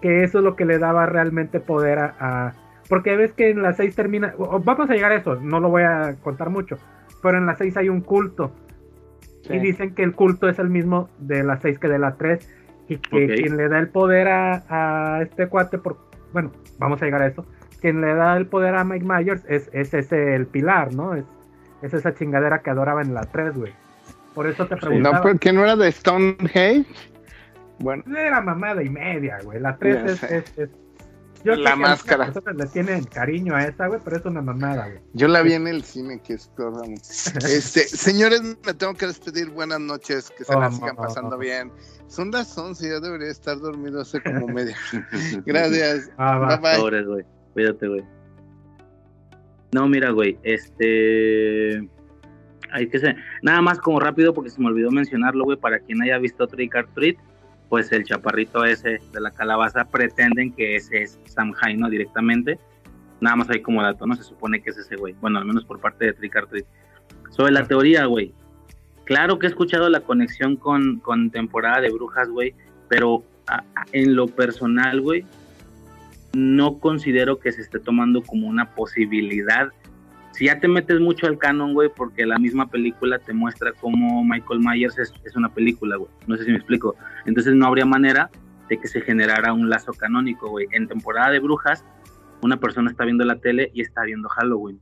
Que 0.00 0.24
eso 0.24 0.38
es 0.38 0.44
lo 0.44 0.56
que 0.56 0.64
le 0.64 0.78
daba 0.78 1.06
realmente 1.06 1.58
poder 1.60 1.98
a. 1.98 2.14
a- 2.20 2.54
Porque 2.92 3.16
ves 3.16 3.32
que 3.32 3.48
en 3.48 3.62
la 3.62 3.72
6 3.72 3.96
termina. 3.96 4.34
Vamos 4.38 4.90
a 4.90 4.92
llegar 4.92 5.12
a 5.12 5.14
eso, 5.14 5.36
no 5.36 5.60
lo 5.60 5.70
voy 5.70 5.82
a 5.82 6.16
contar 6.22 6.50
mucho. 6.50 6.76
Pero 7.22 7.38
en 7.38 7.46
la 7.46 7.56
6 7.56 7.74
hay 7.78 7.88
un 7.88 8.02
culto. 8.02 8.52
Sí. 9.46 9.54
Y 9.54 9.60
dicen 9.60 9.94
que 9.94 10.02
el 10.02 10.12
culto 10.12 10.46
es 10.46 10.58
el 10.58 10.68
mismo 10.68 11.08
de 11.18 11.42
la 11.42 11.58
6 11.58 11.78
que 11.78 11.88
de 11.88 11.98
la 11.98 12.16
3. 12.16 12.46
Y 12.88 12.98
que 12.98 13.24
Ok. 13.24 13.32
quien 13.40 13.56
le 13.56 13.70
da 13.70 13.78
el 13.78 13.88
poder 13.88 14.28
a, 14.28 14.64
a 14.68 15.22
este 15.22 15.46
cuate. 15.46 15.78
Por, 15.78 15.96
bueno, 16.34 16.52
vamos 16.78 17.00
a 17.00 17.06
llegar 17.06 17.22
a 17.22 17.28
eso. 17.28 17.46
Quien 17.80 18.02
le 18.02 18.14
da 18.14 18.36
el 18.36 18.44
poder 18.44 18.74
a 18.74 18.84
Mike 18.84 19.06
Myers 19.06 19.42
es, 19.48 19.70
es 19.72 19.94
ese 19.94 20.34
el 20.34 20.44
pilar, 20.46 20.92
¿no? 20.92 21.14
Es, 21.14 21.24
es 21.80 21.94
esa 21.94 22.12
chingadera 22.12 22.58
que 22.60 22.68
adoraba 22.68 23.00
en 23.00 23.14
la 23.14 23.22
3, 23.22 23.56
güey. 23.56 23.72
Por 24.34 24.46
eso 24.46 24.66
te 24.66 24.76
preguntaba. 24.76 25.16
No, 25.16 25.22
porque 25.22 25.50
no 25.54 25.62
era 25.64 25.76
de 25.76 25.90
Stonehenge. 25.90 26.84
Bueno, 27.78 28.04
Era 28.14 28.42
mamada 28.42 28.82
y 28.82 28.90
media, 28.90 29.38
güey. 29.42 29.60
La 29.60 29.78
3 29.78 29.94
Ya 29.94 30.12
es, 30.12 30.22
es, 30.24 30.58
es- 30.58 30.81
Yo 31.44 31.56
La 31.56 31.74
máscara. 31.74 32.32
le 32.56 32.66
tienen 32.66 33.02
cariño 33.04 33.54
a 33.56 33.64
esa, 33.64 33.88
güey, 33.88 34.00
pero 34.04 34.16
es 34.16 34.24
una 34.24 34.42
mamada, 34.42 34.86
güey. 34.88 35.00
yo 35.12 35.26
la 35.28 35.42
vi 35.42 35.54
en 35.54 35.66
el 35.66 35.82
cine, 35.82 36.20
que 36.22 36.34
es 36.34 36.50
aún. 36.58 36.94
Este, 37.44 37.80
señores, 37.88 38.42
me 38.64 38.74
tengo 38.74 38.94
que 38.94 39.06
despedir. 39.06 39.50
Buenas 39.50 39.80
noches, 39.80 40.30
que 40.36 40.44
se 40.44 40.54
la 40.54 40.68
Oh, 40.68 40.72
sigan 40.72 40.94
no. 40.96 41.02
pasando 41.02 41.36
bien. 41.38 41.72
Son 42.06 42.30
las 42.30 42.56
11, 42.56 42.88
ya 42.88 43.00
debería 43.00 43.28
estar 43.30 43.58
dormido 43.58 44.02
hace 44.02 44.22
como 44.22 44.46
media. 44.48 44.76
Gracias. 45.44 46.10
Ah, 46.16 46.38
va. 46.38 46.56
Bye 46.56 46.70
bye. 46.72 46.80
Pobres, 46.80 47.06
güey. 47.06 47.24
Cuídate, 47.54 47.88
güey. 47.88 48.04
No, 49.72 49.88
mira, 49.88 50.10
güey, 50.10 50.38
este. 50.42 51.88
Hay 52.70 52.88
que 52.88 52.98
ser. 52.98 53.16
Nada 53.42 53.60
más 53.62 53.78
como 53.80 53.98
rápido, 54.00 54.32
porque 54.32 54.50
se 54.50 54.60
me 54.60 54.68
olvidó 54.68 54.90
mencionarlo, 54.90 55.44
güey. 55.44 55.58
Para 55.58 55.78
quien 55.80 56.00
haya 56.02 56.18
visto 56.18 56.46
Trick 56.46 56.74
or 56.76 56.88
Treat, 56.94 57.16
pues 57.72 57.90
el 57.90 58.04
chaparrito 58.04 58.66
ese 58.66 59.00
de 59.14 59.20
la 59.22 59.30
calabaza 59.30 59.86
pretenden 59.86 60.52
que 60.52 60.76
ese 60.76 61.04
es 61.04 61.18
Sam 61.24 61.54
Hain. 61.58 61.80
Directamente. 61.88 62.58
Nada 63.18 63.36
más 63.36 63.48
hay 63.48 63.62
como 63.62 63.82
dato, 63.82 64.06
¿no? 64.06 64.14
Se 64.14 64.24
supone 64.24 64.62
que 64.62 64.68
es 64.68 64.76
ese 64.76 64.94
güey. 64.96 65.14
Bueno, 65.22 65.38
al 65.38 65.46
menos 65.46 65.64
por 65.64 65.80
parte 65.80 66.04
de 66.04 66.12
Trick 66.12 66.36
or 66.36 66.48
Treat. 66.48 66.66
Sobre 67.30 67.50
la 67.50 67.66
teoría, 67.66 68.04
güey. 68.04 68.34
Claro 69.04 69.38
que 69.38 69.46
he 69.46 69.48
escuchado 69.48 69.88
la 69.88 70.00
conexión 70.00 70.56
con, 70.56 70.98
con 70.98 71.30
temporada 71.30 71.80
de 71.80 71.88
brujas, 71.88 72.28
güey. 72.28 72.54
Pero 72.90 73.24
en 73.92 74.16
lo 74.16 74.26
personal, 74.26 75.00
güey, 75.00 75.24
no 76.34 76.78
considero 76.78 77.38
que 77.38 77.52
se 77.52 77.62
esté 77.62 77.80
tomando 77.80 78.20
como 78.20 78.48
una 78.48 78.74
posibilidad. 78.74 79.72
Si 80.32 80.46
ya 80.46 80.58
te 80.58 80.66
metes 80.66 80.98
mucho 80.98 81.26
al 81.26 81.38
canon, 81.38 81.74
güey, 81.74 81.90
porque 81.94 82.24
la 82.24 82.38
misma 82.38 82.68
película 82.68 83.18
te 83.18 83.34
muestra 83.34 83.72
cómo 83.72 84.24
Michael 84.24 84.60
Myers 84.60 84.98
es, 84.98 85.12
una 85.36 85.52
película, 85.52 85.96
güey. 85.96 86.10
No 86.26 86.36
sé 86.36 86.44
si 86.44 86.50
me 86.50 86.56
explico. 86.56 86.96
Entonces 87.26 87.54
no 87.54 87.66
habría 87.66 87.84
manera 87.84 88.30
de 88.68 88.78
que 88.78 88.88
se 88.88 89.02
generara 89.02 89.52
un 89.52 89.68
lazo 89.68 89.92
canónico, 89.92 90.48
güey. 90.48 90.66
En 90.72 90.88
temporada 90.88 91.30
de 91.30 91.38
brujas, 91.38 91.84
una 92.40 92.58
persona 92.58 92.90
está 92.90 93.04
viendo 93.04 93.24
la 93.24 93.40
tele 93.40 93.70
y 93.74 93.82
está 93.82 94.02
viendo 94.04 94.28
Halloween, 94.30 94.80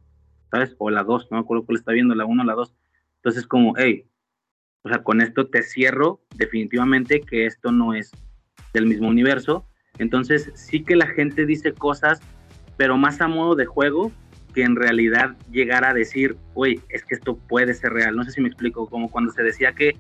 ¿sabes? 0.53 0.77
O 0.79 0.89
la 0.89 1.03
2, 1.03 1.29
no 1.31 1.39
me 1.39 1.43
acuerdo 1.43 1.65
cuál 1.65 1.79
está 1.79 1.93
viendo, 1.93 2.15
la 2.15 2.25
1 2.25 2.43
o 2.43 2.47
la 2.47 2.55
2. 2.55 2.73
Entonces 3.17 3.47
como, 3.47 3.75
hey, 3.77 4.07
o 4.83 4.89
sea, 4.89 5.03
con 5.03 5.20
esto 5.20 5.49
te 5.49 5.62
cierro 5.62 6.20
definitivamente 6.37 7.20
que 7.20 7.47
esto 7.47 7.73
no 7.73 7.93
es 7.93 8.12
del 8.73 8.87
mismo 8.87 9.09
universo. 9.09 9.67
Entonces 9.99 10.53
sí 10.55 10.85
que 10.85 10.97
la 10.97 11.07
gente 11.07 11.45
dice 11.45 11.73
cosas, 11.73 12.20
pero 12.77 12.97
más 12.97 13.20
a 13.20 13.29
modo 13.29 13.57
de 13.57 13.67
juego 13.67 14.12
que 14.53 14.62
en 14.62 14.77
realidad 14.77 15.37
llegar 15.51 15.85
a 15.85 15.95
decir, 15.95 16.37
oye, 16.55 16.81
es 16.89 17.05
que 17.05 17.15
esto 17.15 17.37
puede 17.37 17.75
ser 17.75 17.93
real. 17.93 18.17
No 18.17 18.25
sé 18.25 18.33
si 18.33 18.41
me 18.41 18.49
explico, 18.49 18.89
como 18.89 19.11
cuando 19.11 19.33
se 19.33 19.43
decía 19.43 19.73
que 19.73 19.97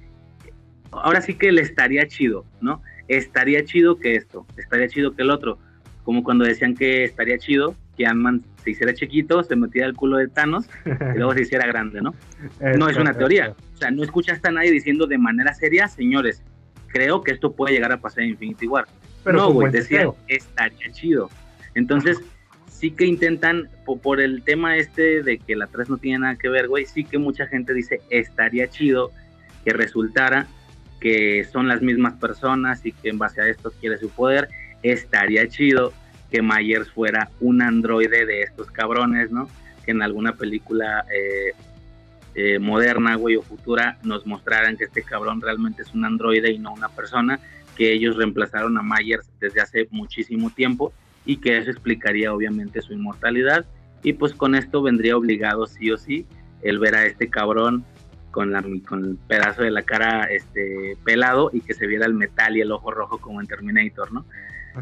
ahora 0.92 1.20
sí 1.20 1.34
que 1.34 1.52
le 1.52 1.62
estaría 1.62 2.06
chido, 2.06 2.44
¿no? 2.60 2.82
Estaría 3.08 3.64
chido 3.64 3.98
que 3.98 4.14
esto, 4.14 4.46
estaría 4.56 4.88
chido 4.88 5.14
que 5.14 5.22
el 5.22 5.30
otro. 5.30 5.58
Como 6.04 6.24
cuando 6.24 6.44
decían 6.44 6.74
que 6.74 7.04
estaría 7.04 7.38
chido 7.38 7.74
que 7.96 8.06
Ant-Man 8.06 8.42
se 8.64 8.70
hiciera 8.70 8.94
chiquito, 8.94 9.42
se 9.42 9.56
metiera 9.56 9.86
el 9.86 9.94
culo 9.94 10.16
de 10.16 10.28
Thanos 10.28 10.68
y 10.84 11.18
luego 11.18 11.34
se 11.34 11.42
hiciera 11.42 11.66
grande, 11.66 12.00
¿no? 12.00 12.14
no 12.76 12.88
es 12.88 12.96
una 12.96 13.14
teoría. 13.14 13.54
O 13.74 13.76
sea, 13.76 13.90
no 13.90 14.02
escuchaste 14.02 14.48
a 14.48 14.52
nadie 14.52 14.70
diciendo 14.70 15.06
de 15.06 15.18
manera 15.18 15.52
seria, 15.54 15.88
señores, 15.88 16.42
creo 16.88 17.22
que 17.22 17.32
esto 17.32 17.52
puede 17.52 17.74
llegar 17.74 17.92
a 17.92 18.00
pasar 18.00 18.24
en 18.24 18.30
Infinity 18.30 18.66
War. 18.66 18.86
Pero 19.22 19.38
no, 19.38 19.52
güey, 19.52 19.70
decía, 19.70 20.10
estaría 20.28 20.90
chido. 20.92 21.30
Entonces, 21.74 22.20
sí 22.80 22.92
que 22.92 23.04
intentan, 23.04 23.68
po- 23.84 23.98
por, 23.98 24.20
el 24.20 24.42
tema 24.42 24.78
este 24.78 25.22
de 25.22 25.38
que 25.38 25.54
la 25.54 25.66
3 25.66 25.90
no 25.90 25.98
tiene 25.98 26.20
nada 26.20 26.36
que 26.36 26.48
ver, 26.48 26.66
güey, 26.66 26.86
sí 26.86 27.04
que 27.04 27.18
mucha 27.18 27.46
gente 27.46 27.74
dice, 27.74 28.00
estaría 28.08 28.68
chido 28.70 29.12
que 29.64 29.72
resultara 29.74 30.46
que 30.98 31.44
son 31.44 31.68
las 31.68 31.82
mismas 31.82 32.14
personas 32.14 32.84
y 32.86 32.92
que 32.92 33.10
en 33.10 33.18
base 33.18 33.42
a 33.42 33.48
esto 33.48 33.72
quiere 33.80 33.98
su 33.98 34.08
poder. 34.10 34.48
Estaría 34.82 35.46
chido 35.48 35.92
que 36.30 36.42
Myers 36.42 36.90
fuera 36.90 37.30
un 37.40 37.60
androide 37.60 38.24
de 38.24 38.42
estos 38.42 38.70
cabrones, 38.70 39.30
¿no? 39.30 39.48
Que 39.84 39.90
en 39.90 40.02
alguna 40.02 40.36
película 40.36 41.04
eh, 41.14 41.52
eh, 42.34 42.58
moderna, 42.58 43.16
güey, 43.16 43.36
o 43.36 43.42
futura 43.42 43.98
nos 44.02 44.26
mostraran 44.26 44.76
que 44.76 44.84
este 44.84 45.02
cabrón 45.02 45.40
realmente 45.40 45.82
es 45.82 45.92
un 45.94 46.04
androide 46.04 46.50
y 46.50 46.58
no 46.58 46.72
una 46.72 46.88
persona, 46.88 47.40
que 47.76 47.92
ellos 47.92 48.16
reemplazaron 48.16 48.76
a 48.78 48.82
Myers 48.82 49.28
desde 49.38 49.60
hace 49.60 49.88
muchísimo 49.90 50.50
tiempo 50.50 50.92
y 51.24 51.36
que 51.36 51.58
eso 51.58 51.70
explicaría 51.70 52.32
obviamente 52.32 52.80
su 52.82 52.92
inmortalidad 52.92 53.64
y 54.02 54.14
pues 54.14 54.34
con 54.34 54.54
esto 54.54 54.82
vendría 54.82 55.16
obligado 55.16 55.66
sí 55.66 55.90
o 55.90 55.98
sí 55.98 56.26
el 56.62 56.78
ver 56.78 56.94
a 56.94 57.06
este 57.06 57.28
cabrón 57.28 57.84
con, 58.30 58.52
la, 58.52 58.62
con 58.88 59.04
el 59.04 59.16
pedazo 59.28 59.62
de 59.62 59.70
la 59.70 59.82
cara 59.82 60.24
este, 60.24 60.96
pelado 61.04 61.50
y 61.52 61.60
que 61.60 61.74
se 61.74 61.86
viera 61.86 62.06
el 62.06 62.14
metal 62.14 62.56
y 62.56 62.60
el 62.60 62.72
ojo 62.72 62.90
rojo 62.90 63.18
como 63.18 63.40
en 63.40 63.46
Terminator, 63.46 64.12
¿no? 64.12 64.24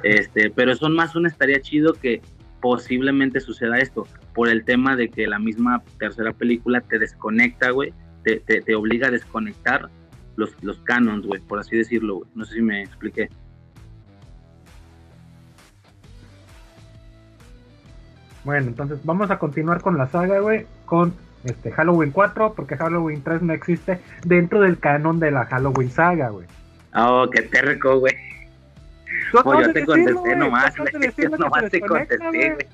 Este, 0.03 0.51
pero 0.51 0.77
son 0.77 0.95
más 0.95 1.17
un 1.17 1.27
estaría 1.27 1.61
chido 1.61 1.95
que 1.95 2.21
posiblemente 2.61 3.41
suceda 3.41 3.79
esto 3.79 4.07
por 4.35 4.49
el 4.49 4.65
tema 4.65 4.97
de 4.97 5.09
que 5.09 5.27
la 5.27 5.39
misma 5.39 5.83
tercera 5.99 6.33
película 6.33 6.81
te 6.83 6.99
desconecta, 6.99 7.71
güey, 7.71 7.95
te, 8.23 8.41
te, 8.41 8.61
te 8.61 8.75
obliga 8.75 9.09
a 9.09 9.11
desconectar 9.11 9.89
los, 10.37 10.51
los 10.63 10.79
canons, 10.81 11.27
güey, 11.27 11.41
por 11.41 11.59
así 11.59 11.77
decirlo, 11.77 12.17
güey. 12.17 12.31
No 12.35 12.45
sé 12.45 12.55
si 12.55 12.63
me 12.63 12.83
expliqué. 12.83 13.29
Bueno, 18.49 18.69
entonces 18.69 18.99
vamos 19.05 19.31
a 19.31 19.39
continuar 19.39 19.83
con 19.83 19.99
la 19.99 20.09
saga, 20.09 20.41
güey, 20.41 20.65
con 20.87 21.13
este 21.45 21.71
Halloween 21.71 22.13
4, 22.13 22.55
porque 22.57 22.79
Halloween 22.79 23.23
3 23.23 23.43
no 23.43 23.53
existe 23.53 23.99
dentro 24.25 24.63
del 24.63 24.79
canon 24.79 25.21
de 25.21 25.31
la 25.31 25.45
Halloween 25.45 25.91
saga, 25.91 26.31
güey. 26.31 26.47
Oh, 26.95 27.29
qué 27.31 27.43
terco, 27.43 27.99
güey. 27.99 28.15
Tú 29.33 29.41
Oh, 29.45 29.61
yo 29.61 29.71
te 29.71 29.85
contesté 29.85 30.35
nomás, 30.35 30.75
que 31.15 31.29
Nomás 31.29 31.71
te 31.71 31.79
contesté, 31.83 32.17
güey. 32.27 32.67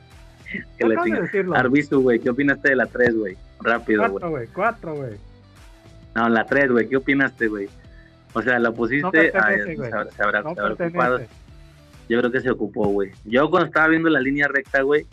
Que 0.79 0.87
le 0.87 1.21
decirlo. 1.23 1.57
Arbizu, 1.57 2.03
güey, 2.03 2.21
¿qué 2.21 2.31
opinaste 2.31 2.69
de 2.69 2.77
la 2.77 2.87
3, 2.87 3.19
güey? 3.19 3.37
Rápido, 3.61 4.03
güey. 4.03 4.13
4, 4.13 4.31
güey, 4.31 4.47
4, 4.55 4.95
güey. 4.95 5.13
No, 6.15 6.29
la 6.29 6.47
3, 6.47 6.71
güey, 6.71 6.89
¿qué 6.89 6.97
opinaste, 6.99 7.49
güey? 7.49 7.69
O 8.33 8.43
sea, 8.43 8.61
la 8.61 8.71
pusiste. 8.71 9.03
No 9.03 9.11
se 9.11 9.37
habrá, 9.37 9.57
se 9.57 10.23
habrá- 10.23 10.43
No 10.43 10.55
se 10.55 10.61
habrá 10.61 10.75
ocupado. 10.75 11.19
Yo 12.09 12.21
creo 12.21 12.31
que 12.31 12.41
se 12.43 12.51
ocupó, 12.53 12.87
güey. 12.91 13.11
Yo 13.25 13.51
cuando 13.51 13.67
estaba 13.67 13.89
viendo 13.89 14.09
la 14.09 14.21
línea 14.21 14.47
recta, 14.47 14.81
güey, 14.83 15.05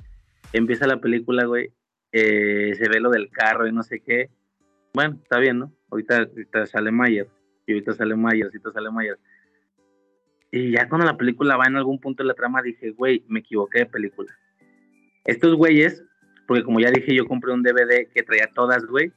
empieza 0.53 0.88
la 0.88 0.99
película, 0.99 1.45
güey, 1.45 1.71
eh, 2.11 2.73
se 2.75 2.89
ve 2.89 2.99
lo 2.99 3.09
del 3.09 3.30
carro 3.30 3.67
y 3.67 3.71
no 3.71 3.83
sé 3.83 4.01
qué. 4.01 4.30
Bueno, 4.93 5.17
está 5.23 5.38
bien, 5.39 5.59
¿no? 5.59 5.71
Ahorita, 5.89 6.17
ahorita 6.17 6.65
sale 6.65 6.91
Mayer, 6.91 7.27
y 7.65 7.73
ahorita 7.73 7.93
sale 7.93 8.15
Mayer, 8.15 8.45
ahorita 8.45 8.71
sale 8.71 8.91
Mayer. 8.91 9.17
Y 10.51 10.71
ya 10.71 10.89
cuando 10.89 11.05
la 11.07 11.15
película 11.17 11.55
va 11.55 11.65
en 11.65 11.77
algún 11.77 11.99
punto 11.99 12.23
de 12.23 12.27
la 12.27 12.33
trama, 12.33 12.61
dije, 12.61 12.91
güey, 12.91 13.23
me 13.30 13.39
equivoqué 13.39 13.80
de 13.80 13.85
película. 13.85 14.31
Estos 15.23 15.55
güeyes, 15.55 16.03
porque 16.47 16.63
como 16.63 16.80
ya 16.81 16.91
dije, 16.91 17.15
yo 17.15 17.25
compré 17.25 17.53
un 17.53 17.63
DVD 17.63 18.07
que 18.13 18.23
traía 18.23 18.49
todas, 18.53 18.85
güey. 18.85 19.11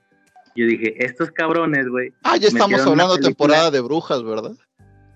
Yo 0.54 0.66
dije, 0.66 1.04
estos 1.04 1.32
cabrones, 1.32 1.88
güey. 1.88 2.12
Ah, 2.22 2.36
ya 2.36 2.46
estamos 2.48 2.80
hablando 2.86 3.16
de 3.16 3.22
temporada 3.22 3.72
de 3.72 3.80
brujas, 3.80 4.22
¿verdad? 4.22 4.52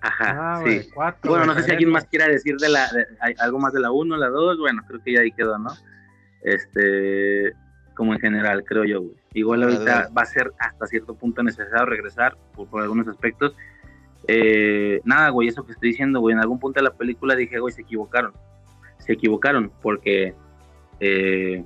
Ajá, 0.01 0.55
Ah, 0.57 0.63
sí. 0.65 0.89
cuatro, 0.93 1.29
Bueno, 1.31 1.45
no 1.45 1.53
sé 1.55 1.63
si 1.63 1.71
alguien 1.71 1.89
más 1.91 2.05
quiera 2.05 2.27
decir 2.27 2.55
de 2.57 2.69
la 2.69 2.87
de- 2.91 3.05
hay 3.21 3.33
algo 3.39 3.59
más 3.59 3.71
de 3.73 3.79
la 3.81 3.91
1, 3.91 4.17
la 4.17 4.27
2, 4.29 4.57
bueno, 4.57 4.81
creo 4.87 5.01
que 5.03 5.13
ya 5.13 5.21
ahí 5.21 5.31
quedó, 5.31 5.57
¿no? 5.57 5.69
Este, 6.41 7.53
como 7.93 8.13
en 8.13 8.19
general, 8.19 8.63
creo 8.63 8.85
yo, 8.85 9.01
güey. 9.01 9.15
Igual 9.33 9.63
ahorita 9.63 10.09
va 10.17 10.21
a 10.21 10.25
ser 10.25 10.51
hasta 10.59 10.87
cierto 10.87 11.15
punto 11.15 11.43
necesario 11.43 11.85
regresar 11.85 12.37
por, 12.55 12.67
por 12.67 12.81
algunos 12.81 13.07
aspectos. 13.07 13.55
Eh, 14.27 15.01
nada, 15.03 15.29
güey, 15.29 15.47
eso 15.47 15.65
que 15.65 15.73
estoy 15.73 15.89
diciendo, 15.89 16.19
güey, 16.19 16.33
en 16.33 16.39
algún 16.39 16.59
punto 16.59 16.79
de 16.79 16.83
la 16.83 16.95
película 16.95 17.35
dije, 17.35 17.59
güey, 17.59 17.73
se 17.73 17.81
equivocaron. 17.81 18.33
Se 18.99 19.13
equivocaron 19.13 19.71
porque 19.81 20.33
eh, 20.99 21.63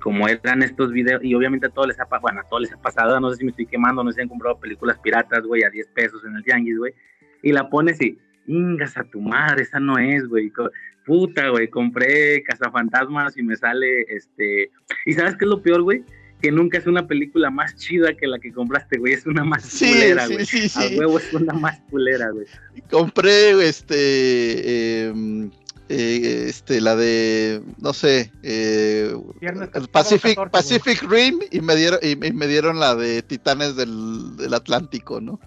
como 0.00 0.28
eran 0.28 0.62
estos 0.62 0.92
videos, 0.92 1.22
y 1.24 1.34
obviamente 1.34 1.66
a 1.66 1.70
todos 1.70 1.88
les 1.88 2.00
ha 2.00 2.04
pasado, 2.04 2.22
bueno, 2.22 2.40
a 2.40 2.44
todos 2.44 2.62
les 2.62 2.72
ha 2.72 2.80
pasado, 2.80 3.20
no 3.20 3.30
sé 3.30 3.36
si 3.36 3.44
me 3.44 3.50
estoy 3.50 3.66
quemando, 3.66 4.02
no 4.04 4.10
sé 4.10 4.16
si 4.16 4.22
han 4.22 4.28
comprado 4.28 4.58
películas 4.58 4.98
piratas, 4.98 5.42
güey, 5.42 5.64
a 5.64 5.70
10 5.70 5.88
pesos 5.88 6.24
en 6.24 6.36
el 6.36 6.44
tianguis, 6.44 6.78
güey, 6.78 6.94
y 7.42 7.52
la 7.52 7.68
pones 7.68 8.00
y, 8.00 8.18
ingas 8.46 8.96
a 8.96 9.04
tu 9.04 9.20
madre, 9.20 9.62
esa 9.62 9.78
no 9.78 9.98
es, 9.98 10.26
güey, 10.26 10.52
puta, 11.08 11.48
güey, 11.48 11.68
compré 11.68 12.42
Cazafantasmas 12.44 13.36
y 13.38 13.42
me 13.42 13.56
sale, 13.56 14.02
este, 14.08 14.70
y 15.06 15.12
¿sabes 15.14 15.36
qué 15.36 15.44
es 15.46 15.48
lo 15.48 15.62
peor, 15.62 15.82
güey? 15.82 16.04
Que 16.40 16.52
nunca 16.52 16.78
es 16.78 16.86
una 16.86 17.06
película 17.08 17.50
más 17.50 17.74
chida 17.74 18.14
que 18.14 18.26
la 18.28 18.38
que 18.38 18.52
compraste, 18.52 18.98
güey, 18.98 19.14
es 19.14 19.26
una 19.26 19.42
más 19.42 19.64
Sí, 19.64 19.90
culera, 19.90 20.26
sí, 20.26 20.34
güey. 20.34 20.46
sí, 20.46 20.64
A 20.66 20.68
sí. 20.82 20.96
huevo 20.98 21.18
es 21.18 21.32
una 21.32 21.54
más 21.54 21.80
culera, 21.90 22.30
güey. 22.30 22.46
Compré 22.90 23.66
este 23.68 25.06
em, 25.08 25.50
eh, 25.88 26.44
este 26.48 26.80
la 26.82 26.94
de 26.94 27.62
no 27.78 27.92
sé 27.94 28.30
eh, 28.42 29.10
Pacific 29.90 30.36
14, 30.36 30.36
güey. 30.36 30.50
Pacific 30.50 31.02
Rim 31.10 31.40
y 31.50 31.60
me 31.62 31.74
dieron 31.74 31.98
y, 32.02 32.10
y 32.26 32.32
me 32.32 32.46
dieron 32.46 32.78
la 32.78 32.94
de 32.94 33.22
Titanes 33.22 33.74
del, 33.74 34.36
del 34.36 34.52
Atlántico, 34.54 35.20
¿no? 35.20 35.40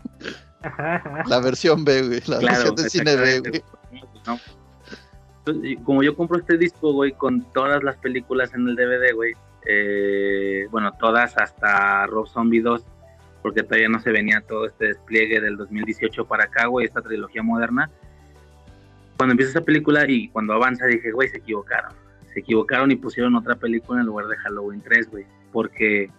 La 1.27 1.39
versión 1.39 1.85
B, 1.85 2.01
güey, 2.07 2.21
la 2.27 2.39
Claro, 2.39 2.57
versión 2.57 2.75
de 2.75 2.89
cine 2.89 3.15
B, 3.15 3.39
güey. 3.39 3.51
güey. 3.51 3.63
No. 4.27 4.39
Como 5.83 6.03
yo 6.03 6.15
compro 6.15 6.37
este 6.37 6.57
disco, 6.57 6.93
güey, 6.93 7.13
con 7.13 7.41
todas 7.51 7.83
las 7.83 7.97
películas 7.97 8.53
en 8.53 8.67
el 8.67 8.75
DVD, 8.75 9.13
güey, 9.15 9.33
eh, 9.65 10.67
bueno, 10.69 10.91
todas 10.99 11.35
hasta 11.37 12.05
Rob 12.07 12.27
Zombie 12.27 12.61
2, 12.61 12.85
porque 13.41 13.63
todavía 13.63 13.89
no 13.89 13.99
se 13.99 14.11
venía 14.11 14.41
todo 14.41 14.67
este 14.67 14.87
despliegue 14.87 15.41
del 15.41 15.57
2018 15.57 16.25
para 16.25 16.45
acá, 16.45 16.67
güey, 16.67 16.85
esta 16.85 17.01
trilogía 17.01 17.41
moderna. 17.41 17.89
Cuando 19.17 19.31
empieza 19.31 19.51
esa 19.51 19.65
película 19.65 20.05
y 20.07 20.29
cuando 20.29 20.53
avanza 20.53 20.85
dije, 20.85 21.11
güey, 21.11 21.29
se 21.29 21.37
equivocaron. 21.37 21.93
Se 22.33 22.39
equivocaron 22.39 22.91
y 22.91 22.95
pusieron 22.95 23.35
otra 23.35 23.55
película 23.55 23.99
en 24.01 24.07
lugar 24.07 24.27
de 24.27 24.37
Halloween 24.37 24.81
3, 24.81 25.09
güey, 25.09 25.25
porque 25.51 26.11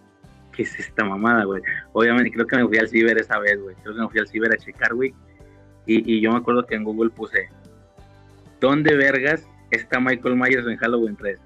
¿qué 0.51 0.63
es 0.63 0.79
esta 0.79 1.05
mamada, 1.05 1.45
güey? 1.45 1.61
Obviamente 1.93 2.31
creo 2.31 2.45
que 2.45 2.57
me 2.57 2.67
fui 2.67 2.77
al 2.77 2.89
ciber 2.89 3.17
esa 3.17 3.39
vez, 3.39 3.59
güey. 3.59 3.75
Creo 3.83 3.95
que 3.95 4.01
me 4.01 4.09
fui 4.09 4.19
al 4.19 4.27
ciber 4.27 4.51
a 4.53 4.57
checar, 4.57 4.93
güey. 4.93 5.13
Y 5.85 6.21
yo 6.21 6.31
me 6.31 6.37
acuerdo 6.37 6.65
que 6.65 6.75
en 6.75 6.85
Google 6.85 7.09
puse, 7.09 7.49
¿dónde 8.63 8.95
vergas 8.95 9.45
está 9.71 9.99
Michael 9.99 10.37
Myers 10.37 10.65
en 10.65 10.77
Halloween 10.77 11.17
3? 11.17 11.37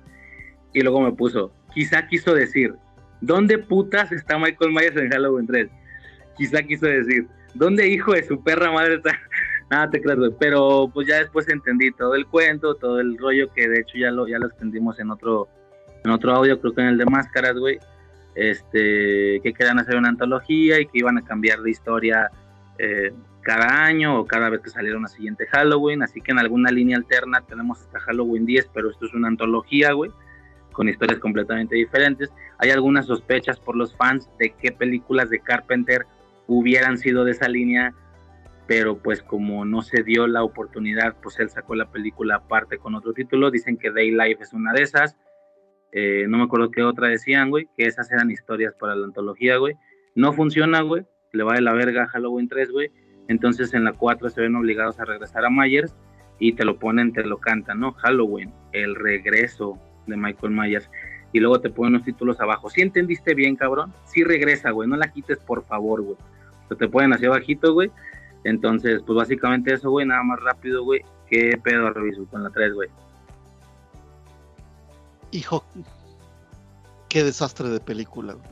Y 0.74 0.82
luego 0.82 1.02
me 1.02 1.12
puso, 1.12 1.52
quizá 1.74 2.08
quiso 2.08 2.36
decir, 2.36 2.76
¿dónde 3.22 3.58
putas 3.58 4.12
está 4.12 4.38
Michael 4.38 4.72
Myers 4.72 4.96
en 4.98 5.10
Halloween 5.10 5.48
3? 5.48 5.68
Quizá 6.38 6.62
quiso 6.62 6.86
decir, 6.86 7.28
¿dónde 7.56 7.88
hijo 7.88 8.14
de 8.14 8.22
su 8.22 8.44
perra 8.44 8.72
madre 8.72 8.96
está? 8.98 9.20
Nada 9.72 9.90
te 9.90 10.00
creas. 10.00 10.20
Pero 10.40 10.92
pues 10.94 11.08
ya 11.08 11.18
después 11.18 11.50
entendí 11.50 11.90
todo 11.92 12.14
el 12.14 12.28
cuento, 12.28 12.76
todo 12.76 13.00
el 13.00 13.18
rollo 13.18 13.52
que 13.52 13.68
de 13.68 13.80
hecho 13.80 13.98
ya 13.98 14.12
lo, 14.12 14.28
ya 14.28 14.38
lo 14.38 14.46
extendimos 14.46 15.00
en 15.00 15.10
otro, 15.10 15.48
en 16.06 16.12
otro 16.12 16.34
audio, 16.34 16.62
creo 16.62 16.76
que 16.76 16.82
en 16.82 16.88
el 16.90 16.98
de 17.00 17.06
máscaras, 17.06 17.56
güey. 17.56 17.80
Este, 18.36 19.42
que 19.42 19.54
querían 19.58 19.80
hacer 19.80 19.96
una 19.96 20.10
antología 20.10 20.80
y 20.80 20.86
que 20.86 21.00
iban 21.00 21.18
a 21.18 21.24
cambiar 21.24 21.60
de 21.62 21.72
historia 21.72 22.30
eh, 22.78 23.12
cada 23.48 23.86
año 23.86 24.20
o 24.20 24.26
cada 24.26 24.50
vez 24.50 24.60
que 24.60 24.70
saliera 24.70 24.98
una 24.98 25.08
siguiente 25.08 25.48
Halloween. 25.48 26.04
Así 26.04 26.20
que 26.20 26.34
en 26.34 26.40
alguna 26.40 26.70
línea 26.70 26.98
alterna 26.98 27.40
tenemos 27.48 27.80
hasta 27.80 28.02
Halloween 28.02 28.46
10, 28.46 28.72
pero 28.74 28.92
esto 28.92 29.06
es 29.06 29.14
una 29.14 29.30
antología, 29.30 29.94
güey, 29.94 30.12
con 30.74 30.90
historias 30.90 31.20
completamente 31.20 31.78
diferentes. 31.78 32.30
Hay 32.58 32.72
algunas 32.72 33.06
sospechas 33.06 33.58
por 33.58 33.78
los 33.78 33.96
fans 33.96 34.30
de 34.38 34.50
qué 34.50 34.74
películas 34.74 35.30
de 35.30 35.40
Carpenter 35.40 36.06
hubieran 36.48 36.98
sido 36.98 37.24
de 37.24 37.32
esa 37.32 37.48
línea, 37.48 37.94
pero 38.68 38.98
pues 38.98 39.24
como 39.24 39.64
no 39.64 39.82
se 39.82 40.04
dio 40.04 40.28
la 40.28 40.44
oportunidad, 40.44 41.16
pues 41.24 41.40
él 41.40 41.50
sacó 41.50 41.74
la 41.74 41.90
película 41.90 42.36
aparte 42.36 42.78
con 42.78 42.96
otro 42.96 43.14
título. 43.14 43.50
Dicen 43.50 43.78
que 43.78 43.92
Day 43.92 44.12
Life 44.12 44.44
es 44.44 44.52
una 44.52 44.74
de 44.74 44.82
esas. 44.84 45.16
Eh, 45.94 46.26
no 46.28 46.38
me 46.38 46.44
acuerdo 46.44 46.70
qué 46.70 46.84
otra 46.84 47.08
decían, 47.08 47.50
güey, 47.50 47.70
que 47.78 47.86
esas 47.86 48.12
eran 48.12 48.30
historias 48.30 48.74
para 48.74 48.94
la 48.94 49.06
antología, 49.06 49.56
güey. 49.56 49.76
No 50.16 50.34
funciona, 50.34 50.82
güey. 50.82 51.06
Le 51.32 51.44
va 51.44 51.54
de 51.54 51.62
la 51.62 51.72
verga 51.72 52.04
a 52.04 52.08
Halloween 52.08 52.50
3, 52.50 52.72
güey. 52.72 52.92
Entonces 53.28 53.74
en 53.74 53.84
la 53.84 53.94
4 53.94 54.30
se 54.30 54.42
ven 54.42 54.56
obligados 54.56 55.00
a 55.00 55.06
regresar 55.06 55.46
a 55.46 55.50
Myers 55.50 55.94
y 56.40 56.54
te 56.54 56.66
lo 56.66 56.78
ponen, 56.78 57.14
te 57.14 57.24
lo 57.24 57.38
cantan, 57.38 57.80
¿no? 57.80 57.94
Halloween, 57.94 58.54
el 58.72 58.96
regreso 58.96 59.78
de 60.06 60.18
Michael 60.18 60.54
Myers. 60.54 60.90
Y 61.34 61.40
luego 61.40 61.60
te 61.60 61.70
ponen 61.70 61.94
los 61.94 62.04
títulos 62.04 62.40
abajo. 62.40 62.70
¿Sí 62.70 62.82
entendiste 62.82 63.34
bien, 63.36 63.56
cabrón? 63.56 63.94
Sí 64.06 64.24
regresa, 64.24 64.72
güey. 64.72 64.88
No 64.88 64.96
la 64.96 65.12
quites, 65.12 65.40
por 65.40 65.66
favor, 65.66 66.02
güey. 66.02 66.18
O 66.70 66.76
te 66.76 66.88
ponen 66.88 67.14
así 67.14 67.26
abajito, 67.26 67.74
güey. 67.74 67.92
Entonces, 68.46 69.02
pues 69.06 69.18
básicamente 69.18 69.74
eso, 69.74 69.90
güey. 69.90 70.06
Nada 70.06 70.24
más 70.24 70.40
rápido, 70.40 70.84
güey. 70.84 71.02
¿Qué 71.30 71.60
pedo, 71.62 71.90
reviso 71.90 72.26
con 72.28 72.44
la 72.44 72.50
3, 72.50 72.74
güey? 72.74 72.90
Hijo, 75.32 75.66
qué 77.10 77.26
desastre 77.26 77.68
de 77.68 77.82
película. 77.82 78.34
güey. 78.34 78.48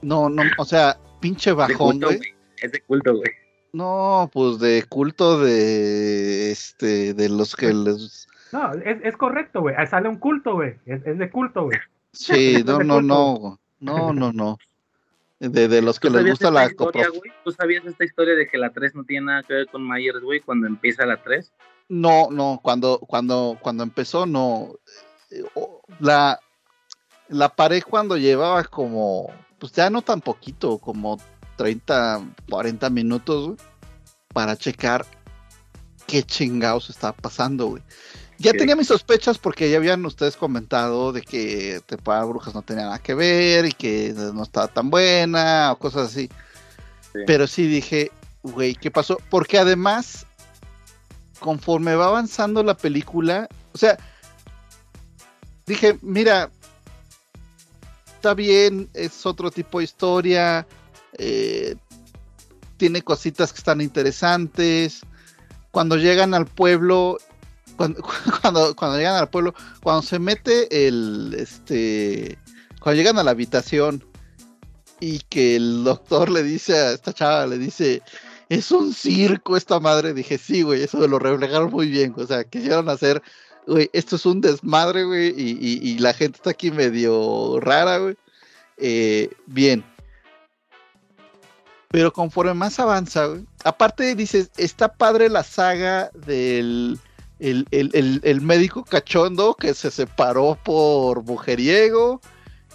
No, 0.00 0.30
no, 0.30 0.42
o 0.56 0.64
sea, 0.64 0.96
pinche 1.20 1.52
bajón, 1.52 2.00
güey. 2.00 2.20
Es 2.62 2.72
de 2.72 2.80
culto, 2.80 3.16
güey. 3.16 3.30
No, 3.72 4.28
pues 4.32 4.58
de 4.58 4.84
culto 4.88 5.38
de 5.40 6.50
este 6.50 7.14
de 7.14 7.28
los 7.28 7.54
que 7.54 7.72
les 7.72 8.26
No, 8.52 8.72
es, 8.74 8.98
es 9.04 9.16
correcto, 9.16 9.60
güey. 9.60 9.74
Sale 9.86 10.08
un 10.08 10.16
culto, 10.16 10.54
güey. 10.54 10.74
Es, 10.86 11.06
es 11.06 11.18
de 11.18 11.30
culto, 11.30 11.64
güey. 11.64 11.78
Sí, 12.12 12.62
no, 12.66 12.78
no, 12.80 12.94
culto. 12.96 13.02
no. 13.02 13.60
No, 13.80 14.12
no, 14.12 14.32
no. 14.32 14.58
De, 15.38 15.68
de 15.68 15.80
los 15.80 15.98
que 15.98 16.08
¿Tú 16.08 16.14
les 16.16 16.26
gusta 16.32 16.50
la 16.50 16.66
historia, 16.66 17.08
güey? 17.08 17.32
¿Tú 17.44 17.50
sabías 17.52 17.84
esta 17.86 18.04
historia 18.04 18.34
de 18.34 18.46
que 18.46 18.58
la 18.58 18.70
3 18.70 18.94
no 18.94 19.04
tiene 19.04 19.26
nada 19.26 19.42
que 19.42 19.54
ver 19.54 19.66
con 19.68 19.88
Myers, 19.88 20.20
güey? 20.20 20.40
Cuando 20.40 20.66
empieza 20.66 21.06
la 21.06 21.22
3. 21.22 21.50
No, 21.88 22.28
no, 22.30 22.60
cuando, 22.62 22.98
cuando, 22.98 23.56
cuando 23.60 23.82
empezó, 23.82 24.26
no. 24.26 24.74
Eh, 25.30 25.42
La, 25.98 26.38
la 27.28 27.48
paré 27.48 27.80
cuando 27.80 28.18
llevaba 28.18 28.64
como, 28.64 29.30
pues 29.58 29.72
ya 29.72 29.88
no 29.88 30.02
tan 30.02 30.20
poquito, 30.20 30.78
como 30.78 31.18
30, 31.60 32.22
40 32.48 32.88
minutos, 32.88 33.48
güey, 33.48 33.58
para 34.32 34.56
checar 34.56 35.04
qué 36.06 36.22
chingados 36.22 36.88
estaba 36.88 37.12
pasando, 37.12 37.66
güey. 37.66 37.82
Ya 38.38 38.52
tenía 38.52 38.74
mis 38.74 38.86
sospechas 38.86 39.36
porque 39.36 39.70
ya 39.70 39.76
habían 39.76 40.06
ustedes 40.06 40.38
comentado 40.38 41.12
de 41.12 41.20
que 41.20 41.82
Temporada 41.84 42.24
de 42.24 42.30
Brujas 42.30 42.54
no 42.54 42.62
tenía 42.62 42.84
nada 42.84 42.98
que 42.98 43.12
ver 43.12 43.66
y 43.66 43.72
que 43.72 44.14
no 44.16 44.42
estaba 44.42 44.68
tan 44.68 44.88
buena 44.88 45.72
o 45.72 45.78
cosas 45.78 46.08
así. 46.10 46.30
Sí. 47.12 47.18
Pero 47.26 47.46
sí 47.46 47.66
dije, 47.66 48.10
güey, 48.42 48.74
¿qué 48.74 48.90
pasó? 48.90 49.18
Porque 49.28 49.58
además, 49.58 50.24
conforme 51.40 51.94
va 51.94 52.06
avanzando 52.06 52.62
la 52.62 52.74
película, 52.78 53.50
o 53.74 53.76
sea, 53.76 53.98
dije, 55.66 55.98
mira, 56.00 56.50
está 58.14 58.32
bien, 58.32 58.88
es 58.94 59.26
otro 59.26 59.50
tipo 59.50 59.80
de 59.80 59.84
historia, 59.84 60.66
eh, 61.22 61.76
tiene 62.78 63.02
cositas 63.02 63.52
que 63.52 63.58
están 63.58 63.82
interesantes. 63.82 65.02
Cuando 65.70 65.96
llegan 65.96 66.32
al 66.32 66.46
pueblo, 66.46 67.18
cuando, 67.76 68.74
llegan 68.96 69.16
al 69.16 69.28
pueblo, 69.28 69.54
cuando 69.82 70.00
se 70.00 70.18
mete 70.18 70.88
el, 70.88 71.36
este, 71.38 72.38
cuando 72.80 72.96
llegan 72.96 73.18
a 73.18 73.22
la 73.22 73.32
habitación 73.32 74.02
y 74.98 75.18
que 75.20 75.56
el 75.56 75.84
doctor 75.84 76.30
le 76.30 76.42
dice 76.42 76.76
a 76.78 76.92
esta 76.92 77.12
chava, 77.12 77.46
le 77.46 77.58
dice, 77.58 78.02
es 78.48 78.70
un 78.70 78.94
circo 78.94 79.58
esta 79.58 79.78
madre, 79.78 80.14
dije, 80.14 80.38
sí, 80.38 80.62
güey, 80.62 80.82
eso 80.82 81.06
lo 81.06 81.18
reflejaron 81.18 81.70
muy 81.70 81.88
bien, 81.88 82.14
o 82.16 82.26
sea, 82.26 82.44
quisieron 82.44 82.88
hacer, 82.88 83.22
güey, 83.66 83.90
esto 83.92 84.16
es 84.16 84.24
un 84.24 84.40
desmadre, 84.40 85.04
güey, 85.04 85.34
y 85.36 85.98
la 85.98 86.14
gente 86.14 86.36
está 86.36 86.50
aquí 86.50 86.70
medio 86.70 87.60
rara, 87.60 87.98
güey. 87.98 88.16
Eh, 88.80 89.30
bien. 89.46 89.84
Pero 91.90 92.12
conforme 92.12 92.54
más 92.54 92.78
avanza, 92.78 93.26
güey, 93.26 93.44
aparte 93.64 94.14
dices, 94.14 94.50
está 94.56 94.92
padre 94.92 95.28
la 95.28 95.42
saga 95.42 96.10
del 96.14 96.98
el, 97.40 97.66
el- 97.70 97.90
el- 97.94 98.20
el 98.22 98.40
médico 98.42 98.84
cachondo 98.84 99.54
que 99.54 99.72
se 99.74 99.90
separó 99.90 100.58
por 100.62 101.24
mujeriego 101.24 102.20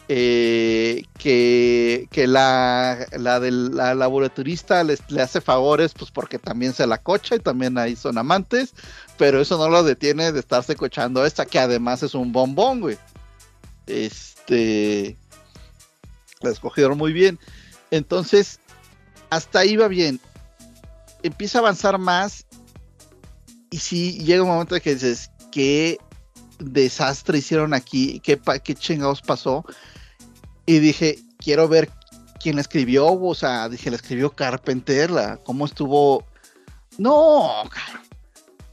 eh, 0.08 1.04
que, 1.18 2.08
que 2.12 2.28
la, 2.28 3.06
la 3.18 3.40
del 3.40 3.76
la 3.76 3.96
laboratorista 3.96 4.84
les- 4.84 5.10
le 5.10 5.22
hace 5.22 5.40
favores, 5.40 5.94
pues 5.94 6.12
porque 6.12 6.38
también 6.40 6.74
se 6.74 6.86
la 6.88 6.98
cocha 6.98 7.36
y 7.36 7.40
también 7.40 7.78
ahí 7.78 7.96
son 7.96 8.18
amantes, 8.18 8.74
pero 9.18 9.40
eso 9.40 9.58
no 9.58 9.70
lo 9.70 9.84
detiene 9.84 10.32
de 10.32 10.40
estarse 10.40 10.76
cochando 10.76 11.26
esta, 11.26 11.46
que 11.46 11.60
además 11.60 12.04
es 12.04 12.14
un 12.16 12.32
bombón, 12.32 12.82
güey. 12.82 12.98
Este. 13.88 15.16
La 16.42 16.50
escogieron 16.52 16.98
muy 16.98 17.14
bien. 17.14 17.40
Entonces, 17.92 18.60
hasta 19.36 19.60
ahí 19.60 19.76
va 19.76 19.88
bien. 19.88 20.20
Empieza 21.24 21.58
a 21.58 21.62
avanzar 21.62 21.98
más. 21.98 22.46
Y 23.70 23.78
sí, 23.78 24.20
llega 24.20 24.44
un 24.44 24.50
momento 24.50 24.76
en 24.76 24.82
que 24.82 24.94
dices, 24.94 25.30
qué 25.52 25.98
desastre 26.60 27.40
hicieron 27.40 27.74
aquí, 27.74 28.20
qué, 28.22 28.40
qué 28.64 28.76
chingados 28.76 29.22
pasó. 29.22 29.66
Y 30.66 30.80
dije, 30.80 31.20
quiero 31.38 31.68
ver 31.68 31.90
quién 32.42 32.56
la 32.56 32.62
escribió, 32.62 33.08
o 33.08 33.36
sea, 33.36 33.70
dije, 33.70 33.90
la 33.90 33.98
escribió 33.98 34.32
Carpenter, 34.32 35.12
la, 35.12 35.38
cómo 35.38 35.66
estuvo. 35.66 36.26
No, 36.98 37.64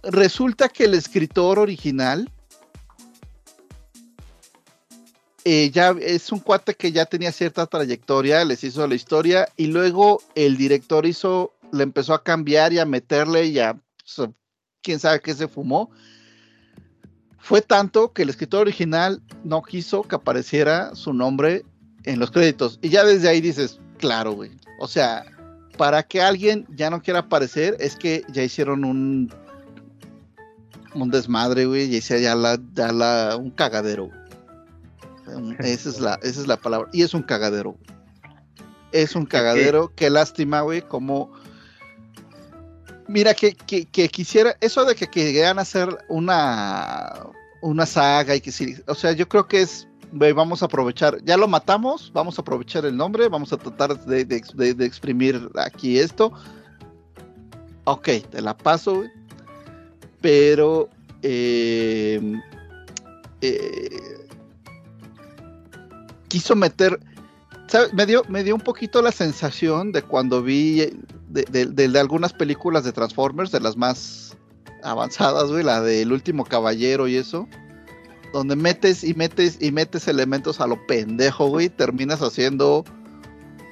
resulta 0.02 0.68
que 0.68 0.84
el 0.84 0.94
escritor 0.94 1.58
original 1.58 2.31
eh, 5.44 5.72
es 6.00 6.30
un 6.32 6.38
cuate 6.38 6.74
que 6.74 6.92
ya 6.92 7.06
tenía 7.06 7.32
cierta 7.32 7.66
trayectoria, 7.66 8.44
les 8.44 8.62
hizo 8.64 8.86
la 8.86 8.94
historia 8.94 9.48
y 9.56 9.66
luego 9.66 10.22
el 10.34 10.56
director 10.56 11.06
hizo, 11.06 11.52
le 11.72 11.82
empezó 11.82 12.14
a 12.14 12.22
cambiar 12.22 12.72
y 12.72 12.78
a 12.78 12.84
meterle 12.84 13.46
y 13.46 13.58
a 13.58 13.78
quién 14.82 14.98
sabe 14.98 15.20
qué 15.20 15.34
se 15.34 15.48
fumó. 15.48 15.90
Fue 17.38 17.60
tanto 17.60 18.12
que 18.12 18.22
el 18.22 18.28
escritor 18.28 18.62
original 18.62 19.20
no 19.42 19.62
quiso 19.62 20.02
que 20.02 20.14
apareciera 20.14 20.94
su 20.94 21.12
nombre 21.12 21.64
en 22.04 22.20
los 22.20 22.30
créditos. 22.30 22.78
Y 22.82 22.88
ya 22.90 23.04
desde 23.04 23.28
ahí 23.28 23.40
dices, 23.40 23.80
claro, 23.98 24.32
güey. 24.32 24.52
O 24.78 24.86
sea, 24.86 25.24
para 25.76 26.04
que 26.04 26.20
alguien 26.22 26.66
ya 26.70 26.88
no 26.88 27.02
quiera 27.02 27.20
aparecer, 27.20 27.76
es 27.80 27.96
que 27.96 28.24
ya 28.32 28.44
hicieron 28.44 28.84
un 28.84 29.32
un 30.94 31.10
desmadre, 31.10 31.66
güey, 31.66 31.94
y 31.94 32.00
ya 32.00 32.34
la, 32.34 33.36
un 33.36 33.50
cagadero. 33.50 34.06
güey. 34.06 34.22
Esa 35.61 35.89
es 35.91 36.01
la, 36.01 36.15
esa 36.23 36.41
es 36.41 36.47
la 36.47 36.57
palabra. 36.57 36.89
Y 36.93 37.02
es 37.02 37.15
un 37.15 37.23
cagadero. 37.23 37.77
Es 38.93 39.15
un 39.17 39.25
cagadero. 39.27 39.93
Qué 39.97 40.11
lástima, 40.11 40.61
güey, 40.62 40.83
como 40.83 41.33
Mira, 43.09 43.35
que, 43.35 43.55
que, 43.55 43.85
que 43.86 44.09
quisiera, 44.09 44.57
eso 44.61 44.85
de 44.85 44.94
que 44.94 45.07
quieran 45.09 45.59
hacer 45.59 45.89
una, 46.09 47.12
una 47.61 47.85
saga 47.85 48.35
y 48.36 48.41
que 48.41 48.52
sí, 48.52 48.77
o 48.86 48.94
sea, 48.94 49.12
yo 49.12 49.28
creo 49.28 49.47
que 49.47 49.61
es, 49.62 49.86
güey, 50.12 50.33
vamos 50.33 50.62
a 50.62 50.67
aprovechar, 50.67 51.23
ya 51.25 51.36
lo 51.36 51.47
matamos, 51.49 52.11
vamos 52.15 52.39
a 52.39 52.43
aprovechar 52.43 52.86
el 52.86 52.97
nombre, 52.97 53.28
vamos 53.28 53.52
a 53.52 53.59
tratar 53.59 54.02
de, 54.07 54.25
de- 54.25 54.43
de- 54.55 54.75
de 54.75 54.86
exprimir 54.86 55.51
aquí 55.57 55.99
esto. 55.99 56.33
Ok, 57.85 58.09
te 58.31 58.41
la 58.41 58.57
paso, 58.57 58.94
güey. 58.97 59.11
Pero, 60.23 60.89
eh, 61.23 62.41
eh, 63.41 64.22
quiso 66.33 66.57
meter. 66.57 66.99
Me 67.93 68.07
dio, 68.07 68.23
me 68.28 68.43
dio 68.43 68.55
un 68.55 68.61
poquito 68.61 69.02
la 69.02 69.12
sensación 69.12 69.93
de 69.93 70.02
cuando 70.02 70.43
vi 70.43 70.91
de, 71.28 71.44
de- 71.75 71.99
algunas 71.99 72.33
películas 72.33 72.85
de 72.85 72.93
Transformers, 72.93 73.52
de 73.52 73.61
las 73.61 73.77
más 73.77 74.36
avanzadas, 74.83 75.51
güey, 75.51 75.62
la 75.62 75.81
del 75.83 76.11
último 76.12 76.44
caballero 76.44 77.07
y 77.07 77.17
eso, 77.17 77.47
donde 78.33 78.57
metes 78.57 79.05
y 79.05 79.15
metes 79.15 79.59
y 79.61 79.73
metes 79.73 80.09
elementos 80.09 80.61
a 80.61 80.67
lo 80.67 80.86
pendejo, 80.86 81.49
güey, 81.49 81.69
terminas 81.69 82.20
haciendo 82.20 82.85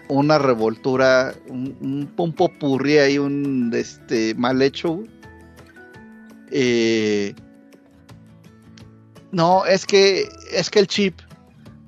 una 0.08 0.38
revoltura, 0.38 1.34
un, 1.48 1.76
un, 1.80 2.12
un 2.16 2.32
popurrí 2.32 2.98
ahí, 2.98 3.18
un 3.18 3.70
este 3.74 4.34
mal 4.34 4.60
hecho. 4.62 5.02
Eh, 6.50 7.34
no, 9.32 9.64
es 9.66 9.84
que 9.86 10.28
es 10.52 10.70
que 10.70 10.78
el 10.80 10.86
chip, 10.86 11.20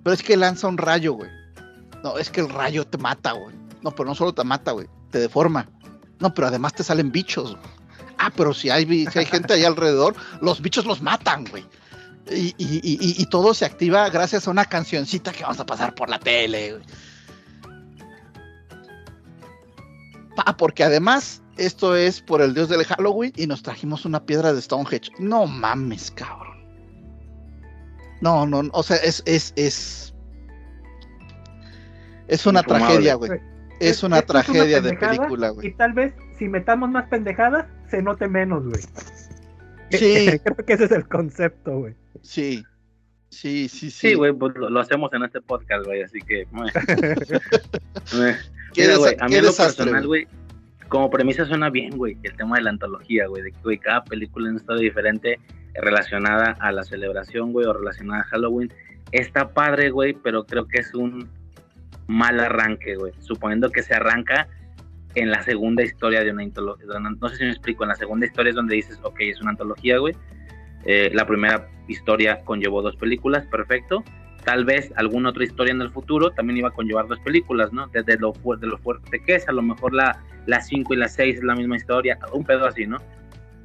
pero 0.03 0.15
es 0.15 0.23
que 0.23 0.37
lanza 0.37 0.67
un 0.69 0.79
rayo, 0.79 1.13
güey. 1.15 1.31
No, 2.03 2.19
es 2.19 2.31
que 2.31 2.41
el 2.41 2.49
rayo 2.49 2.87
te 2.87 2.99
mata, 2.99 3.33
güey. 3.33 3.55
No, 3.83 3.91
pero 3.93 4.09
no 4.09 4.15
solo 4.15 4.33
te 4.35 4.45
mata, 4.45 4.73
güey, 4.73 4.89
te 5.11 5.19
deforma. 5.19 5.69
No, 6.19 6.33
pero 6.35 6.49
además 6.49 6.73
te 6.75 6.85
salen 6.85 7.11
bichos. 7.13 7.53
güey. 7.57 7.63
Ah, 8.19 8.31
pero 8.37 8.55
si 8.55 8.71
hay, 8.71 9.07
si 9.07 9.19
hay 9.19 9.27
gente 9.27 9.55
ahí 9.55 9.65
alrededor, 9.65 10.15
los 10.41 10.61
bichos 10.63 10.85
los 10.85 11.03
matan, 11.03 11.45
güey. 11.45 11.65
Y, 12.31 12.55
y- 12.57 12.81
y- 12.85 13.21
y- 13.21 13.27
todo 13.27 13.53
se 13.53 13.65
activa 13.65 14.09
gracias 14.09 14.47
a 14.47 14.51
una 14.53 14.65
cancioncita 14.65 15.33
que 15.33 15.43
vamos 15.43 15.59
a 15.59 15.67
pasar 15.67 15.93
por 15.95 16.09
la 16.09 16.21
tele. 16.21 16.75
güey. 16.75 16.85
Ah, 20.37 20.57
porque 20.57 20.85
además 20.85 21.43
esto 21.57 21.97
es 21.97 22.21
por 22.21 22.41
el 22.41 22.55
dios 22.55 22.69
del 22.69 22.85
Halloween 22.85 23.33
y 23.37 23.47
nos 23.47 23.63
trajimos 23.63 24.05
una 24.05 24.25
piedra 24.25 24.53
de 24.53 24.63
Stonehenge. 24.63 25.11
No 25.19 25.47
mames, 25.47 26.11
cabrón. 26.13 26.52
No, 28.23 28.47
no, 28.47 28.63
no, 28.63 28.71
o 28.73 28.83
sea, 28.85 28.97
es, 28.99 29.23
es, 29.27 29.53
es, 29.57 30.15
es 32.29 32.47
una 32.47 32.61
Infumable. 32.61 32.87
tragedia, 32.87 33.15
güey. 33.17 33.31
Es 33.81 34.05
una 34.05 34.21
es 34.21 34.27
tragedia 34.27 34.81
de 34.81 34.95
película, 34.95 35.51
güey. 35.51 35.67
Y 35.67 35.73
tal 35.73 35.93
vez 35.93 36.15
si 36.39 36.49
metamos 36.49 36.89
más 36.89 37.09
pendejadas, 37.09 37.67
se 37.91 38.01
note 38.01 38.29
menos, 38.29 38.65
güey. 38.65 38.81
Sí. 39.91 40.39
Creo 40.45 40.57
que 40.65 40.73
ese 40.75 40.85
es 40.85 40.93
el 40.93 41.09
concepto, 41.09 41.81
güey. 41.81 41.97
Sí, 42.23 42.65
sí, 43.29 43.69
sí, 43.69 43.91
sí. 43.91 44.11
Sí, 44.11 44.15
güey, 44.15 44.33
pues 44.33 44.55
lo, 44.55 44.71
lo 44.71 44.79
hacemos 44.79 45.13
en 45.15 45.25
este 45.25 45.41
podcast, 45.41 45.85
güey, 45.85 46.03
así 46.03 46.21
que. 46.21 46.47
Mira, 48.77 48.97
güey, 48.99 49.17
a 49.19 49.27
mí 49.27 49.35
en 49.35 49.45
lo 49.45 49.53
personal, 49.53 50.07
güey, 50.07 50.29
como 50.89 51.11
premisa 51.11 51.45
suena 51.45 51.71
bien, 51.71 51.99
güey, 51.99 52.17
el 52.23 52.37
tema 52.37 52.55
de 52.57 52.63
la 52.63 52.71
antología, 52.71 53.27
güey, 53.27 53.43
de 53.43 53.51
que 53.51 53.59
güey, 53.65 53.79
cada 53.79 54.05
película 54.05 54.47
es 54.47 54.51
una 54.53 54.61
historia 54.61 54.83
diferente 54.83 55.41
relacionada 55.75 56.57
a 56.61 56.73
la 56.73 56.83
celebración, 56.83 57.53
güey, 57.53 57.67
o 57.67 57.73
relacionada 57.73 58.23
a 58.23 58.25
Halloween. 58.25 58.73
Está 59.11 59.53
padre, 59.53 59.91
güey, 59.91 60.15
pero 60.15 60.45
creo 60.45 60.67
que 60.67 60.79
es 60.79 60.95
un 60.95 61.29
mal 62.07 62.41
arranque, 62.41 62.97
güey. 62.97 63.13
Suponiendo 63.21 63.71
que 63.71 63.83
se 63.83 63.95
arranca 63.95 64.49
en 65.15 65.31
la 65.31 65.43
segunda 65.43 65.83
historia 65.83 66.23
de 66.25 66.31
una 66.31 66.43
antología. 66.43 66.87
No 66.99 67.29
sé 67.29 67.37
si 67.37 67.45
me 67.45 67.51
explico, 67.51 67.85
en 67.85 67.91
la 67.91 67.97
segunda 67.97 68.27
historia 68.27 68.51
es 68.51 68.57
donde 68.57 68.77
dices, 68.77 68.99
ok, 69.03 69.21
es 69.21 69.41
una 69.41 69.51
antología, 69.51 69.99
güey. 69.99 70.15
Eh, 70.85 71.11
la 71.15 71.27
primera 71.27 71.69
historia 71.89 72.41
conllevó 72.45 72.83
dos 72.83 72.97
películas, 72.97 73.47
perfecto. 73.47 74.03
Tal 74.45 74.65
vez 74.65 74.93
alguna 74.97 75.31
otra 75.31 75.45
historia 75.45 75.73
en 75.73 75.81
el 75.81 75.91
futuro 75.91 76.31
también 76.31 76.59
iba 76.59 76.69
a 76.69 76.73
conllevar 76.73 77.07
dos 77.07 77.21
películas, 77.21 77.73
¿no? 77.73 77.87
Desde 77.89 78.19
lo, 78.19 78.33
fuerte 78.33 79.23
que 79.25 79.37
es, 79.37 79.49
a 79.49 79.53
lo 79.53 79.63
mejor 79.63 79.95
la 79.95 80.61
5 80.61 80.95
y 80.95 80.97
la 80.97 81.09
6 81.09 81.37
es 81.37 81.45
la 81.45 81.55
misma 81.55 81.77
historia, 81.77 82.19
un 82.33 82.45
pedo 82.45 82.67
así, 82.67 82.87
¿no? 82.87 82.99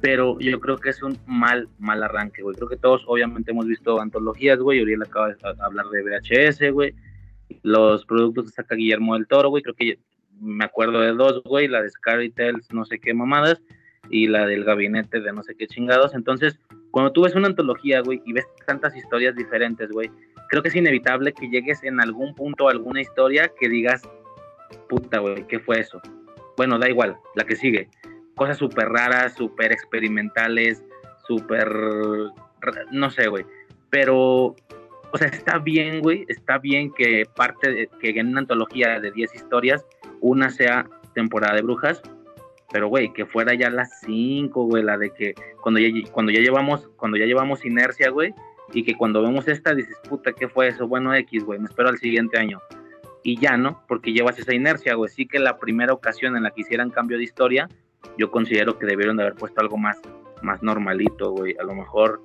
Pero 0.00 0.38
yo 0.38 0.60
creo 0.60 0.78
que 0.78 0.90
es 0.90 1.02
un 1.02 1.18
mal, 1.26 1.68
mal 1.78 2.02
arranque, 2.02 2.42
güey. 2.42 2.54
Creo 2.54 2.68
que 2.68 2.76
todos 2.76 3.02
obviamente 3.06 3.50
hemos 3.50 3.66
visto 3.66 4.00
antologías, 4.00 4.58
güey. 4.58 4.80
Uriel 4.80 5.02
acaba 5.02 5.28
de 5.28 5.36
hablar 5.60 5.86
de 5.86 6.02
VHS, 6.02 6.72
güey. 6.72 6.94
Los 7.62 8.04
productos 8.04 8.46
que 8.46 8.52
saca 8.52 8.76
Guillermo 8.76 9.14
del 9.14 9.26
Toro, 9.26 9.48
güey. 9.48 9.62
Creo 9.62 9.74
que 9.74 9.98
me 10.40 10.64
acuerdo 10.64 11.00
de 11.00 11.12
dos, 11.12 11.42
güey. 11.42 11.66
La 11.66 11.82
de 11.82 11.90
Scary 11.90 12.30
Tales, 12.30 12.72
no 12.72 12.84
sé 12.84 13.00
qué 13.00 13.12
mamadas. 13.12 13.60
Y 14.10 14.28
la 14.28 14.46
del 14.46 14.64
gabinete 14.64 15.20
de 15.20 15.32
no 15.32 15.42
sé 15.42 15.56
qué 15.56 15.66
chingados. 15.66 16.14
Entonces, 16.14 16.60
cuando 16.90 17.12
tú 17.12 17.22
ves 17.22 17.34
una 17.34 17.48
antología, 17.48 18.00
güey, 18.00 18.22
y 18.24 18.32
ves 18.32 18.46
tantas 18.66 18.96
historias 18.96 19.34
diferentes, 19.36 19.90
güey, 19.90 20.10
creo 20.48 20.62
que 20.62 20.68
es 20.68 20.76
inevitable 20.76 21.32
que 21.32 21.48
llegues 21.48 21.82
en 21.84 22.00
algún 22.00 22.34
punto 22.34 22.68
a 22.68 22.72
alguna 22.72 23.00
historia 23.00 23.50
que 23.60 23.68
digas, 23.68 24.02
puta, 24.88 25.18
güey, 25.18 25.46
¿qué 25.46 25.58
fue 25.58 25.80
eso? 25.80 26.00
Bueno, 26.56 26.78
da 26.78 26.88
igual, 26.88 27.16
la 27.34 27.44
que 27.44 27.56
sigue. 27.56 27.88
Cosas 28.38 28.56
súper 28.56 28.88
raras, 28.88 29.34
súper 29.34 29.72
experimentales, 29.72 30.82
súper... 31.26 31.68
no 32.92 33.10
sé, 33.10 33.28
güey. 33.28 33.44
Pero, 33.90 34.54
o 35.12 35.18
sea, 35.18 35.28
está 35.28 35.58
bien, 35.58 36.00
güey, 36.00 36.24
está 36.28 36.58
bien 36.58 36.92
que 36.92 37.26
parte, 37.36 37.70
de- 37.70 37.90
que 38.00 38.10
en 38.10 38.28
una 38.28 38.40
antología 38.40 39.00
de 39.00 39.10
10 39.10 39.34
historias, 39.34 39.84
una 40.20 40.48
sea 40.50 40.88
temporada 41.14 41.56
de 41.56 41.62
brujas, 41.62 42.00
pero, 42.70 42.88
güey, 42.88 43.12
que 43.12 43.24
fuera 43.24 43.54
ya 43.54 43.70
las 43.70 44.00
5, 44.00 44.64
güey, 44.64 44.82
la 44.82 44.98
de 44.98 45.10
que 45.10 45.34
cuando 45.62 45.80
ya, 45.80 45.88
cuando 46.12 46.32
ya 46.32 46.40
llevamos, 46.40 46.88
cuando 46.96 47.16
ya 47.16 47.24
llevamos 47.24 47.64
inercia, 47.64 48.10
güey, 48.10 48.34
y 48.74 48.84
que 48.84 48.94
cuando 48.94 49.22
vemos 49.22 49.48
esta 49.48 49.74
dices, 49.74 49.96
puta, 50.08 50.32
¿qué 50.32 50.48
fue 50.48 50.68
eso? 50.68 50.86
Bueno, 50.86 51.14
X, 51.14 51.44
güey, 51.44 51.58
me 51.58 51.64
espero 51.66 51.88
al 51.88 51.98
siguiente 51.98 52.38
año. 52.38 52.60
Y 53.22 53.40
ya, 53.40 53.56
¿no? 53.56 53.82
Porque 53.88 54.12
llevas 54.12 54.38
esa 54.38 54.54
inercia, 54.54 54.94
güey. 54.94 55.10
Sí 55.10 55.26
que 55.26 55.38
la 55.38 55.58
primera 55.58 55.92
ocasión 55.94 56.36
en 56.36 56.42
la 56.42 56.50
que 56.50 56.60
hicieran 56.60 56.90
cambio 56.90 57.16
de 57.16 57.24
historia, 57.24 57.68
yo 58.16 58.30
considero 58.30 58.78
que 58.78 58.86
debieron 58.86 59.16
de 59.16 59.24
haber 59.24 59.34
puesto 59.34 59.60
algo 59.60 59.76
más, 59.76 60.00
más 60.42 60.62
normalito, 60.62 61.32
güey. 61.32 61.56
A 61.58 61.64
lo 61.64 61.74
mejor, 61.74 62.22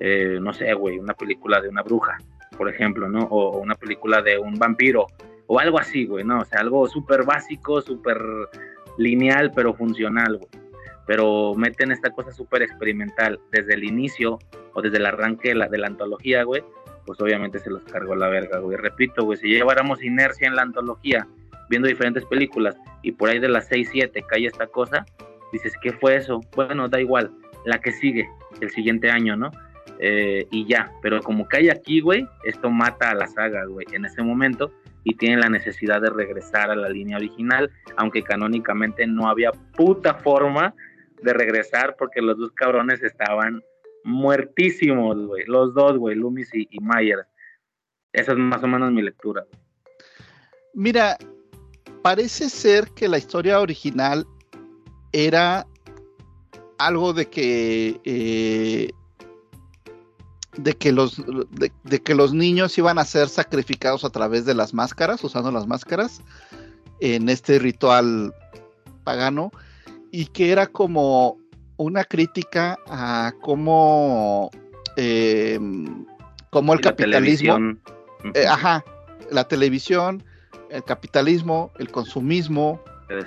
eh, 0.00 0.38
no 0.40 0.52
sé, 0.52 0.72
güey, 0.74 0.98
una 0.98 1.14
película 1.14 1.60
de 1.60 1.68
una 1.68 1.82
bruja, 1.82 2.18
por 2.56 2.68
ejemplo, 2.68 3.08
¿no? 3.08 3.24
O, 3.24 3.50
o 3.50 3.58
una 3.58 3.74
película 3.74 4.22
de 4.22 4.38
un 4.38 4.54
vampiro, 4.54 5.06
o 5.46 5.58
algo 5.58 5.78
así, 5.78 6.06
güey, 6.06 6.24
¿no? 6.24 6.40
O 6.40 6.44
sea, 6.44 6.60
algo 6.60 6.86
súper 6.88 7.24
básico, 7.24 7.80
súper 7.80 8.18
lineal, 8.96 9.52
pero 9.54 9.74
funcional, 9.74 10.38
güey. 10.38 10.64
Pero 11.06 11.54
meten 11.54 11.92
esta 11.92 12.10
cosa 12.10 12.32
súper 12.32 12.62
experimental 12.62 13.38
desde 13.52 13.74
el 13.74 13.84
inicio 13.84 14.38
o 14.72 14.80
desde 14.80 14.96
el 14.96 15.06
arranque 15.06 15.50
de 15.50 15.54
la, 15.54 15.68
de 15.68 15.78
la 15.78 15.88
antología, 15.88 16.44
güey. 16.44 16.62
pues 17.04 17.20
obviamente 17.20 17.58
se 17.58 17.70
los 17.70 17.82
cargó 17.84 18.14
la 18.14 18.28
verga, 18.28 18.58
güey. 18.58 18.76
Repito, 18.76 19.24
güey, 19.24 19.38
si 19.38 19.48
lleváramos 19.48 20.02
inercia 20.02 20.48
en 20.48 20.56
la 20.56 20.62
antología, 20.62 21.26
viendo 21.68 21.88
diferentes 21.88 22.24
películas, 22.26 22.76
y 23.02 23.12
por 23.12 23.28
ahí 23.28 23.38
de 23.38 23.48
las 23.48 23.68
6, 23.68 23.88
7 23.92 24.24
cae 24.28 24.46
esta 24.46 24.66
cosa, 24.66 25.04
dices, 25.52 25.74
¿qué 25.82 25.92
fue 25.92 26.16
eso? 26.16 26.40
Bueno, 26.54 26.88
da 26.88 27.00
igual, 27.00 27.30
la 27.64 27.80
que 27.80 27.92
sigue, 27.92 28.28
el 28.60 28.70
siguiente 28.70 29.10
año, 29.10 29.36
¿no? 29.36 29.50
Eh, 29.98 30.46
y 30.50 30.66
ya, 30.66 30.92
pero 31.02 31.20
como 31.20 31.46
cae 31.46 31.70
aquí, 31.70 32.00
güey, 32.00 32.26
esto 32.44 32.70
mata 32.70 33.10
a 33.10 33.14
la 33.14 33.26
saga, 33.26 33.64
güey, 33.66 33.86
en 33.92 34.04
ese 34.04 34.22
momento, 34.22 34.72
y 35.04 35.14
tienen 35.14 35.40
la 35.40 35.48
necesidad 35.48 36.00
de 36.00 36.10
regresar 36.10 36.70
a 36.70 36.76
la 36.76 36.88
línea 36.88 37.16
original, 37.16 37.70
aunque 37.96 38.22
canónicamente 38.22 39.06
no 39.06 39.28
había 39.28 39.52
puta 39.76 40.14
forma 40.14 40.74
de 41.22 41.32
regresar 41.32 41.96
porque 41.98 42.20
los 42.20 42.36
dos 42.38 42.52
cabrones 42.52 43.02
estaban 43.02 43.62
muertísimos, 44.02 45.26
güey, 45.26 45.44
los 45.46 45.74
dos, 45.74 45.96
güey, 45.98 46.16
Loomis 46.16 46.54
y, 46.54 46.68
y 46.70 46.78
Myers. 46.80 47.26
Esa 48.12 48.32
es 48.32 48.38
más 48.38 48.62
o 48.62 48.66
menos 48.66 48.92
mi 48.92 49.02
lectura. 49.02 49.44
Mira, 50.74 51.16
parece 52.04 52.50
ser 52.50 52.90
que 52.90 53.08
la 53.08 53.16
historia 53.16 53.60
original 53.60 54.26
era 55.12 55.66
algo 56.76 57.14
de 57.14 57.30
que 57.30 57.98
eh, 58.04 58.90
de 60.58 60.74
que 60.74 60.92
los 60.92 61.16
de, 61.50 61.72
de, 61.82 62.02
que 62.02 62.14
los 62.14 62.34
niños 62.34 62.76
iban 62.76 62.98
a 62.98 63.06
ser 63.06 63.30
sacrificados 63.30 64.04
a 64.04 64.10
través 64.10 64.44
de 64.44 64.52
las 64.52 64.74
máscaras, 64.74 65.24
usando 65.24 65.50
las 65.50 65.66
máscaras 65.66 66.20
en 67.00 67.30
este 67.30 67.58
ritual 67.58 68.34
pagano 69.02 69.50
y 70.12 70.26
que 70.26 70.52
era 70.52 70.66
como 70.66 71.38
una 71.78 72.04
crítica 72.04 72.78
a 72.86 73.32
cómo 73.40 74.50
eh, 74.98 75.58
cómo 76.50 76.74
el 76.74 76.80
La 76.80 76.90
capitalismo 76.90 77.54
televisión. 77.54 77.80
eh, 78.34 78.46
ajá, 78.46 78.84
la 79.30 79.48
televisión, 79.48 80.22
el 80.74 80.82
capitalismo, 80.82 81.70
el 81.78 81.90
consumismo 81.90 82.82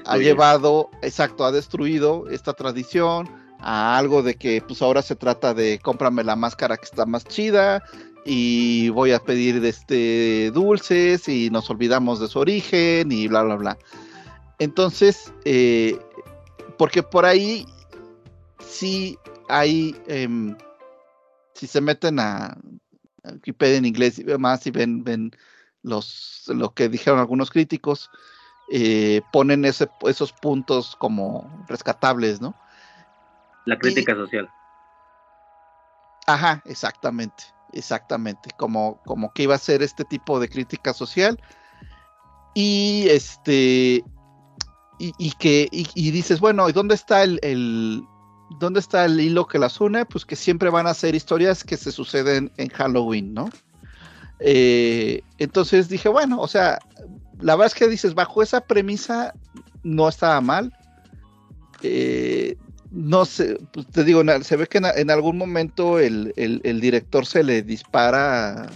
ha 0.05 0.17
llevado, 0.17 0.89
exacto, 1.01 1.45
ha 1.45 1.51
destruido 1.51 2.27
esta 2.29 2.51
tradición 2.53 3.29
a 3.59 3.97
algo 3.97 4.21
de 4.21 4.35
que 4.35 4.61
pues 4.61 4.81
ahora 4.81 5.01
se 5.01 5.15
trata 5.15 5.53
de 5.53 5.79
cómprame 5.79 6.23
la 6.25 6.35
máscara 6.35 6.75
que 6.75 6.85
está 6.85 7.05
más 7.05 7.23
chida 7.23 7.83
y 8.25 8.89
voy 8.89 9.13
a 9.13 9.19
pedir 9.19 9.61
de 9.61 9.69
este 9.69 10.51
dulces 10.51 11.29
y 11.29 11.49
nos 11.49 11.69
olvidamos 11.69 12.19
de 12.19 12.27
su 12.27 12.37
origen 12.39 13.11
y 13.13 13.29
bla 13.29 13.43
bla 13.43 13.55
bla. 13.55 13.77
Entonces, 14.59 15.31
eh, 15.45 15.97
porque 16.77 17.01
por 17.01 17.25
ahí 17.25 17.65
sí 18.59 19.17
hay, 19.47 19.95
em, 20.07 20.57
si 21.53 21.65
se 21.65 21.79
meten 21.79 22.19
a, 22.19 22.57
Wikipedia 23.23 23.75
en 23.75 23.85
inglés 23.85 24.19
y 24.19 24.23
más 24.37 24.65
y 24.67 24.71
ven, 24.71 25.03
ven 25.03 25.31
los, 25.83 26.43
lo 26.47 26.73
que 26.73 26.89
dijeron 26.89 27.19
algunos 27.19 27.49
críticos, 27.49 28.09
eh, 28.69 29.21
ponen 29.31 29.65
ese, 29.65 29.89
esos 30.03 30.33
puntos 30.33 30.95
como 30.97 31.65
rescatables, 31.67 32.41
¿no? 32.41 32.55
La 33.65 33.77
crítica 33.77 34.15
social. 34.15 34.49
Ajá, 36.25 36.61
exactamente, 36.65 37.45
exactamente, 37.71 38.49
como, 38.57 39.01
como 39.05 39.31
que 39.33 39.43
iba 39.43 39.55
a 39.55 39.59
ser 39.59 39.81
este 39.81 40.03
tipo 40.03 40.39
de 40.39 40.49
crítica 40.49 40.93
social 40.93 41.39
y 42.53 43.07
este 43.09 44.03
y, 44.99 45.13
y 45.19 45.31
que 45.33 45.69
y, 45.71 45.87
y 45.93 46.09
dices 46.09 46.39
bueno 46.39 46.67
y 46.67 46.71
dónde 46.71 46.95
está 46.95 47.21
el, 47.21 47.39
el 47.43 48.03
dónde 48.59 48.79
está 48.79 49.05
el 49.05 49.19
hilo 49.19 49.45
que 49.45 49.59
las 49.59 49.79
une 49.79 50.05
pues 50.05 50.25
que 50.25 50.35
siempre 50.35 50.71
van 50.71 50.87
a 50.87 50.95
ser 50.95 51.13
historias 51.13 51.63
que 51.63 51.77
se 51.77 51.91
suceden 51.91 52.51
en 52.57 52.69
Halloween 52.69 53.31
no 53.31 53.49
Eh, 54.39 55.23
entonces 55.39 55.89
dije 55.89 56.09
bueno 56.09 56.39
o 56.39 56.47
sea 56.47 56.79
la 57.39 57.55
verdad 57.55 57.73
es 57.73 57.79
que 57.79 57.87
dices 57.87 58.13
bajo 58.13 58.43
esa 58.43 58.61
premisa 58.61 59.33
no 59.83 60.07
estaba 60.07 60.39
mal 60.41 60.71
eh, 61.81 62.55
no 62.91 63.25
sé, 63.25 63.59
pues 63.71 63.85
te 63.87 64.03
digo, 64.03 64.23
se 64.43 64.55
ve 64.55 64.67
que 64.67 64.77
en 64.79 65.11
algún 65.11 65.37
momento 65.37 65.99
el, 65.99 66.33
el- 66.37 66.61
el 66.63 66.79
director 66.79 67.25
se 67.25 67.43
le 67.43 67.61
dispara, 67.61 68.67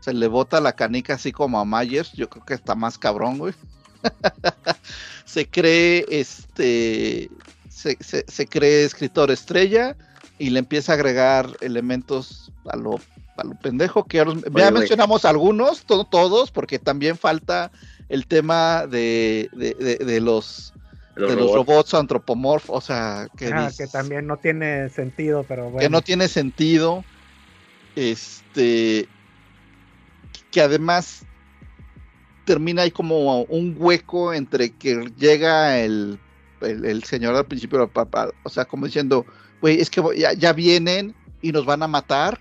se 0.00 0.14
le 0.14 0.26
bota 0.26 0.60
la 0.60 0.72
canica 0.72 1.14
así 1.14 1.32
como 1.32 1.60
a 1.60 1.64
Myers, 1.64 2.12
yo 2.12 2.28
creo 2.30 2.44
que 2.44 2.54
está 2.54 2.74
más 2.74 2.96
cabrón, 2.98 3.38
güey. 3.38 3.54
se 5.26 5.46
cree, 5.46 6.06
este, 6.08 7.30
se, 7.68 7.96
se- 8.00 8.24
se 8.26 8.46
cree 8.46 8.84
escritor 8.84 9.30
estrella 9.30 9.96
y 10.38 10.50
le 10.50 10.60
empieza 10.60 10.92
a 10.92 10.94
agregar 10.94 11.50
elementos 11.60 12.50
a 12.68 12.76
lo, 12.76 12.98
a 13.36 13.44
lo 13.44 13.54
pendejo, 13.54 14.04
que 14.04 14.18
ya, 14.18 14.24
los- 14.24 14.42
mencionamos 14.72 15.24
algunos, 15.24 15.84
to- 15.84 16.04
todos, 16.04 16.50
porque 16.50 16.78
también 16.78 17.16
falta 17.16 17.70
el 18.08 18.26
tema 18.26 18.86
de, 18.86 19.48
de- 19.52 19.74
de- 19.74 20.04
de 20.04 20.20
los 20.20 20.72
Los 21.16 21.30
de 21.30 21.36
los 21.36 21.46
robots. 21.52 21.54
robots 21.66 21.94
antropomorfos, 21.94 22.76
o 22.76 22.80
sea, 22.80 23.28
que, 23.36 23.48
Ah, 23.52 23.66
dices- 23.68 23.78
que 23.78 23.86
también 23.86 24.26
no 24.26 24.36
tiene 24.36 24.88
sentido, 24.90 25.44
pero 25.48 25.64
bueno. 25.64 25.78
que 25.80 25.88
no 25.88 26.02
tiene 26.02 26.28
sentido, 26.28 27.04
este, 27.94 29.08
que 30.50 30.60
además 30.60 31.24
termina 32.44 32.82
ahí 32.82 32.90
como 32.90 33.42
un 33.42 33.74
hueco 33.78 34.32
entre 34.32 34.70
que 34.70 35.10
llega 35.18 35.78
el, 35.80 36.18
el, 36.60 36.84
el 36.84 37.02
señor 37.04 37.34
al 37.34 37.46
principio, 37.46 37.90
o 38.44 38.48
sea, 38.48 38.64
como 38.66 38.86
diciendo, 38.86 39.26
güey, 39.60 39.80
es 39.80 39.90
que 39.90 40.02
ya, 40.16 40.32
ya 40.32 40.52
vienen 40.52 41.14
y 41.42 41.52
nos 41.52 41.66
van 41.66 41.82
a 41.82 41.88
matar, 41.88 42.38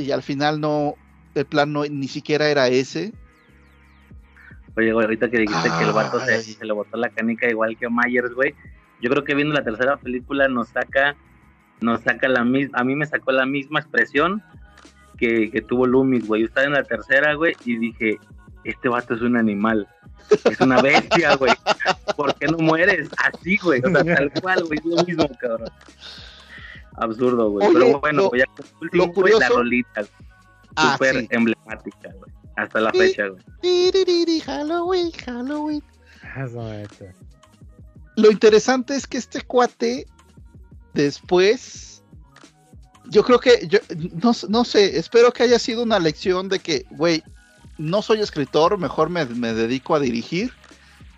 y 0.00 0.12
al 0.12 0.22
final 0.22 0.60
no, 0.60 0.94
el 1.34 1.46
plan 1.46 1.72
no, 1.72 1.84
ni 1.84 2.08
siquiera 2.08 2.48
era 2.48 2.68
ese. 2.68 3.12
Oye, 4.76 4.92
güey, 4.92 5.04
ahorita 5.04 5.30
que 5.30 5.38
dijiste 5.38 5.68
que 5.78 5.84
el 5.84 5.92
vato 5.92 6.20
se, 6.20 6.42
se 6.42 6.64
le 6.64 6.72
botó 6.72 6.96
la 6.96 7.10
canica 7.10 7.48
igual 7.48 7.76
que 7.76 7.88
Myers, 7.88 8.32
güey. 8.34 8.54
Yo 9.00 9.10
creo 9.10 9.24
que 9.24 9.34
viendo 9.34 9.54
la 9.54 9.64
tercera 9.64 9.96
película 9.96 10.48
nos 10.48 10.68
saca, 10.68 11.16
nos 11.80 12.02
saca 12.02 12.28
la 12.28 12.44
misma, 12.44 12.78
a 12.78 12.84
mí 12.84 12.94
me 12.94 13.06
sacó 13.06 13.32
la 13.32 13.46
misma 13.46 13.80
expresión 13.80 14.42
que, 15.18 15.50
que 15.50 15.60
tuvo 15.60 15.86
Loomis, 15.86 16.26
güey. 16.26 16.42
Yo 16.42 16.48
estaba 16.48 16.66
en 16.66 16.74
la 16.74 16.84
tercera, 16.84 17.34
güey, 17.34 17.54
y 17.64 17.78
dije, 17.78 18.18
este 18.64 18.88
vato 18.88 19.14
es 19.14 19.22
un 19.22 19.36
animal. 19.36 19.88
Es 20.44 20.60
una 20.60 20.80
bestia, 20.80 21.34
güey. 21.36 21.52
¿Por 22.16 22.34
qué 22.36 22.46
no 22.46 22.58
mueres? 22.58 23.08
Así, 23.18 23.56
güey. 23.56 23.80
O 23.84 23.90
sea, 23.90 24.04
tal 24.04 24.32
cual, 24.40 24.64
güey. 24.64 24.78
Es 24.78 24.84
lo 24.84 25.04
mismo, 25.04 25.28
cabrón. 25.40 25.68
Absurdo, 26.96 27.50
güey. 27.50 27.68
Pero 27.72 28.00
bueno, 28.00 28.22
lo- 28.32 28.36
ya 28.38 28.44
último, 28.80 29.06
lo 29.06 29.12
güey, 29.12 29.32
la 29.32 29.38
curioso- 29.38 29.56
rolita. 29.56 30.02
Ah, 30.76 30.92
Súper 30.92 31.20
sí. 31.20 31.28
emblemática, 31.30 32.10
güey. 32.14 32.30
Hasta 32.56 32.80
la 32.80 32.92
fecha, 32.92 33.24
güey. 33.28 34.40
Halloween, 34.44 35.10
Halloween. 35.12 35.82
Eso. 36.36 37.04
Lo 38.16 38.30
interesante 38.30 38.94
es 38.94 39.06
que 39.06 39.18
este 39.18 39.40
cuate 39.42 40.06
después, 40.94 42.02
yo 43.06 43.24
creo 43.24 43.38
que, 43.40 43.66
yo 43.68 43.78
no, 44.22 44.32
no 44.48 44.64
sé, 44.64 44.98
espero 44.98 45.32
que 45.32 45.42
haya 45.44 45.58
sido 45.58 45.82
una 45.82 45.98
lección 45.98 46.48
de 46.48 46.58
que, 46.58 46.84
güey, 46.90 47.22
no 47.78 48.02
soy 48.02 48.20
escritor, 48.20 48.76
mejor 48.78 49.08
me, 49.10 49.24
me 49.24 49.54
dedico 49.54 49.94
a 49.94 50.00
dirigir. 50.00 50.52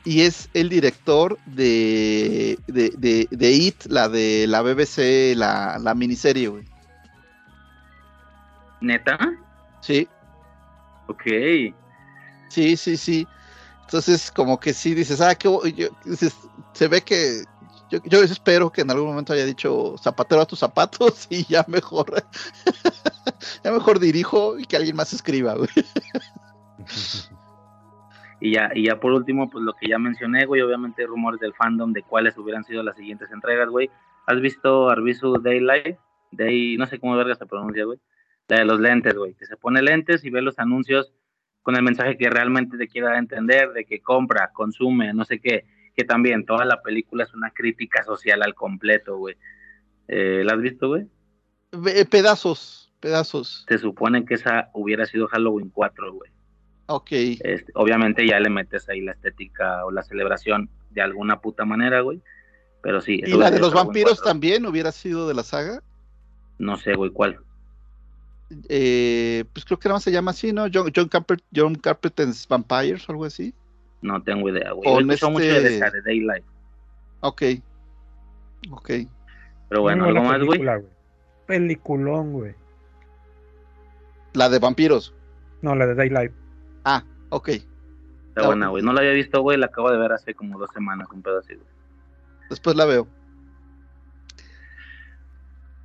Y 0.04 0.22
es 0.22 0.48
el 0.54 0.68
director 0.68 1.38
de, 1.46 2.58
de, 2.66 2.90
de, 2.98 3.28
de 3.30 3.52
It, 3.52 3.84
la 3.86 4.08
de 4.08 4.46
la 4.48 4.62
BBC, 4.62 5.36
la, 5.36 5.78
la 5.78 5.94
miniserie, 5.94 6.48
güey. 6.48 6.64
¿Neta? 8.80 9.16
Sí, 9.80 10.08
Ok. 11.08 11.22
sí, 12.48 12.76
sí, 12.76 12.96
sí. 12.96 13.26
Entonces, 13.82 14.30
como 14.30 14.58
que 14.58 14.72
sí 14.72 14.94
dices, 14.94 15.20
ah, 15.20 15.34
que 15.34 15.48
dices, 16.04 16.34
se 16.72 16.88
ve 16.88 17.02
que 17.02 17.44
yo, 17.90 17.98
yo 18.04 18.22
espero 18.22 18.72
que 18.72 18.80
en 18.80 18.90
algún 18.90 19.08
momento 19.08 19.34
haya 19.34 19.44
dicho 19.44 19.96
zapatero 20.02 20.40
a 20.40 20.46
tus 20.46 20.58
zapatos 20.58 21.26
y 21.30 21.44
ya 21.44 21.64
mejor, 21.68 22.24
ya 23.64 23.70
mejor 23.70 24.00
dirijo 24.00 24.58
y 24.58 24.64
que 24.64 24.76
alguien 24.76 24.96
más 24.96 25.12
escriba, 25.12 25.54
güey. 25.54 25.68
Y 28.44 28.54
ya, 28.54 28.70
y 28.74 28.86
ya 28.86 28.98
por 28.98 29.12
último, 29.12 29.48
pues 29.48 29.62
lo 29.62 29.72
que 29.74 29.86
ya 29.88 29.98
mencioné, 30.00 30.46
güey, 30.46 30.62
obviamente 30.62 31.06
rumores 31.06 31.38
del 31.38 31.54
fandom 31.54 31.92
de 31.92 32.02
cuáles 32.02 32.36
hubieran 32.36 32.64
sido 32.64 32.82
las 32.82 32.96
siguientes 32.96 33.30
entregas, 33.30 33.68
güey. 33.68 33.88
¿Has 34.26 34.40
visto 34.40 34.90
Arbizu 34.90 35.40
Daylight? 35.40 35.96
Day, 36.32 36.76
no 36.76 36.86
sé 36.86 36.98
cómo 36.98 37.14
verga 37.16 37.36
se 37.36 37.46
pronuncia, 37.46 37.84
güey. 37.84 38.00
La 38.48 38.58
de 38.58 38.64
los 38.64 38.80
lentes, 38.80 39.14
güey. 39.14 39.34
Que 39.34 39.46
se 39.46 39.56
pone 39.56 39.80
lentes 39.80 40.24
y 40.24 40.30
ve 40.30 40.42
los 40.42 40.58
anuncios 40.58 41.12
con 41.62 41.76
el 41.76 41.82
mensaje 41.84 42.16
que 42.18 42.30
realmente 42.30 42.76
te 42.78 42.88
quiera 42.88 43.16
entender, 43.16 43.72
de 43.74 43.84
que 43.84 44.00
compra, 44.00 44.50
consume, 44.52 45.14
no 45.14 45.24
sé 45.24 45.38
qué. 45.40 45.64
Que 45.94 46.02
también 46.02 46.44
toda 46.44 46.64
la 46.64 46.82
película 46.82 47.22
es 47.22 47.34
una 47.34 47.50
crítica 47.50 48.02
social 48.02 48.42
al 48.42 48.54
completo, 48.56 49.18
güey. 49.18 49.36
Eh, 50.08 50.42
¿La 50.44 50.54
has 50.54 50.60
visto, 50.60 50.88
güey? 50.88 51.06
Ve- 51.70 52.04
Pedazos, 52.06 52.92
pedazos. 52.98 53.64
Se 53.68 53.78
supone 53.78 54.24
que 54.24 54.34
esa 54.34 54.68
hubiera 54.72 55.06
sido 55.06 55.28
Halloween 55.28 55.70
4, 55.70 56.12
güey. 56.12 56.30
Ok. 56.94 57.08
Este, 57.12 57.72
obviamente 57.74 58.26
ya 58.26 58.38
le 58.40 58.50
metes 58.50 58.88
ahí 58.88 59.00
la 59.00 59.12
estética 59.12 59.84
o 59.84 59.90
la 59.90 60.02
celebración 60.02 60.68
de 60.90 61.02
alguna 61.02 61.40
puta 61.40 61.64
manera, 61.64 62.00
güey. 62.00 62.20
Pero 62.82 63.00
sí. 63.00 63.20
¿Y 63.24 63.32
la 63.36 63.50
de 63.50 63.60
los 63.60 63.72
vampiros 63.72 64.14
4. 64.20 64.24
también 64.24 64.66
hubiera 64.66 64.92
sido 64.92 65.28
de 65.28 65.34
la 65.34 65.42
saga? 65.42 65.82
No 66.58 66.76
sé, 66.76 66.94
güey, 66.94 67.10
cuál. 67.10 67.38
eh, 68.68 69.44
pues 69.52 69.64
creo 69.64 69.78
que 69.78 69.88
nada 69.88 69.96
más 69.96 70.02
se 70.04 70.12
llama 70.12 70.32
así, 70.32 70.52
¿no? 70.52 70.66
John, 70.72 70.92
John, 70.94 71.08
Carpenter, 71.08 71.46
John 71.54 71.74
Carpenter's 71.76 72.46
Vampires 72.46 73.08
o 73.08 73.12
algo 73.12 73.24
así. 73.24 73.54
No 74.02 74.22
tengo 74.22 74.48
idea, 74.48 74.72
güey. 74.72 74.84
Con 74.84 75.06
Yo 75.06 75.12
escucho 75.12 75.30
mucho 75.30 75.44
de 75.46 75.56
este- 75.56 75.76
esa, 75.76 75.90
de 75.90 76.02
Daylight. 76.02 76.44
Ok. 77.20 77.42
Ok. 78.70 78.90
Pero 79.68 79.82
bueno, 79.82 80.04
algo 80.04 80.22
más, 80.22 80.42
güey. 80.42 80.60
Peliculón, 81.46 82.32
güey. 82.32 82.54
La 84.34 84.48
de 84.48 84.58
vampiros. 84.58 85.14
No, 85.62 85.74
la 85.74 85.86
de 85.86 85.94
Daylight. 85.94 86.32
Ah, 86.84 87.04
ok. 87.30 87.48
Está 87.48 88.46
buena, 88.46 88.68
güey. 88.68 88.82
No 88.82 88.92
la 88.92 89.00
había 89.00 89.12
visto, 89.12 89.42
güey. 89.42 89.58
La 89.58 89.66
acabo 89.66 89.90
de 89.90 89.98
ver 89.98 90.12
hace 90.12 90.34
como 90.34 90.58
dos 90.58 90.70
semanas, 90.72 91.08
un 91.12 91.22
pedo 91.22 91.38
así, 91.38 91.54
güey. 91.54 91.68
Después 92.48 92.76
la 92.76 92.86
veo. 92.86 93.06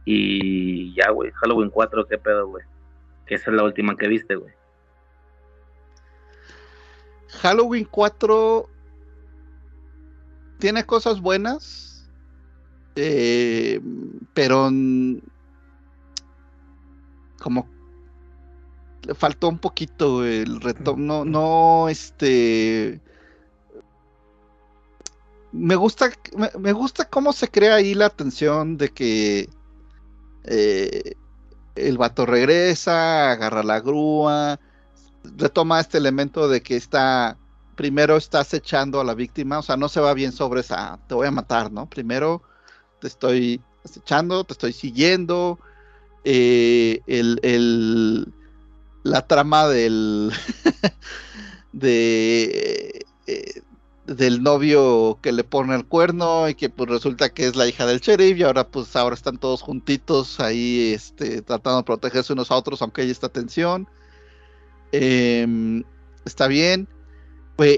Y 0.06 0.94
ya, 0.96 1.10
güey. 1.12 1.32
Halloween 1.32 1.70
4, 1.70 2.08
¿qué 2.08 2.18
pedo, 2.18 2.48
güey? 2.48 2.64
Que 3.26 3.36
esa 3.36 3.52
es 3.52 3.58
la 3.58 3.64
última 3.64 3.96
que 3.96 4.08
viste, 4.08 4.36
güey. 4.36 4.54
Halloween 7.42 7.86
4 7.92 8.70
tiene 10.60 10.86
cosas 10.86 11.22
buenas, 11.22 12.10
eh, 12.96 13.80
pero 14.34 14.70
como 17.40 17.68
faltó 19.16 19.50
un 19.50 19.60
poquito 19.60 20.26
el 20.26 20.62
retorno, 20.62 21.26
no, 21.26 21.26
no, 21.26 21.90
este, 21.90 23.02
me 25.52 25.76
gusta, 25.76 26.12
me, 26.36 26.50
me 26.60 26.74
gusta 26.74 27.06
cómo 27.10 27.34
se 27.34 27.48
crea 27.50 27.76
ahí 27.76 27.94
la 27.94 28.10
tensión 28.10 28.78
de 28.78 28.90
que 28.90 29.50
eh, 30.46 31.14
el 31.76 31.98
vato 31.98 32.26
regresa, 32.26 33.32
agarra 33.32 33.64
la 33.64 33.80
grúa, 33.82 34.60
retoma 35.38 35.80
este 35.82 35.98
elemento 36.00 36.50
de 36.50 36.62
que 36.64 36.76
está, 36.78 37.38
primero 37.76 38.18
está 38.18 38.42
acechando 38.42 39.02
a 39.02 39.06
la 39.06 39.16
víctima, 39.16 39.60
o 39.60 39.64
sea, 39.64 39.78
no 39.78 39.90
se 39.90 40.02
va 40.02 40.14
bien 40.14 40.32
sobre 40.34 40.62
esa, 40.62 41.00
te 41.08 41.16
voy 41.16 41.28
a 41.28 41.32
matar, 41.32 41.72
¿no? 41.72 41.90
Primero 41.90 42.44
te 43.02 43.08
estoy 43.08 43.62
acechando, 43.86 44.44
te 44.44 44.54
estoy 44.54 44.74
siguiendo, 44.74 45.60
eh, 46.26 47.02
el, 47.08 47.40
el- 47.44 48.34
la 49.10 49.26
trama 49.26 49.68
del, 49.68 50.32
de, 51.72 53.06
eh, 53.28 53.62
del 54.06 54.44
novio 54.44 55.20
que 55.22 55.32
le 55.32 55.44
pone 55.44 55.76
el 55.76 55.86
cuerno 55.86 56.50
y 56.50 56.56
que 56.56 56.70
pues 56.70 56.90
resulta 56.90 57.30
que 57.30 57.48
es 57.48 57.56
la 57.56 57.68
hija 57.68 57.86
del 57.86 58.00
sheriff 58.00 58.38
y 58.38 58.44
ahora 58.44 58.68
pues 58.68 58.96
ahora 58.96 59.16
están 59.16 59.38
todos 59.38 59.62
juntitos 59.62 60.40
ahí 60.40 60.94
este, 60.94 61.42
tratando 61.42 61.78
de 61.78 61.84
protegerse 61.84 62.34
unos 62.34 62.52
a 62.52 62.56
otros 62.56 62.82
aunque 62.82 63.02
hay 63.02 63.12
esta 63.12 63.30
tensión. 63.30 63.88
Em, 64.92 65.84
está 66.26 66.48
bien. 66.48 66.88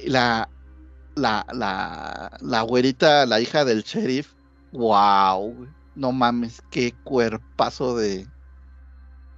La, 0.06 0.50
la, 1.16 1.46
la, 1.54 2.38
la 2.42 2.62
güerita, 2.64 3.26
la 3.26 3.40
hija 3.40 3.64
del 3.64 3.84
sheriff, 3.84 4.34
wow, 4.74 5.68
no 5.96 6.12
mames, 6.12 6.62
qué 6.70 6.94
cuerpazo 7.04 7.96
de, 7.96 8.28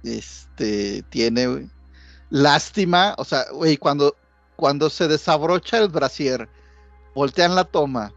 este, 0.04 1.02
tiene, 1.10 1.46
güey. 1.46 1.70
Lástima, 2.32 3.14
o 3.18 3.24
sea, 3.26 3.44
güey, 3.52 3.76
cuando, 3.76 4.16
cuando 4.56 4.88
se 4.88 5.06
desabrocha 5.06 5.76
el 5.76 5.88
brasier, 5.88 6.48
voltean 7.14 7.54
la 7.54 7.64
toma 7.64 8.14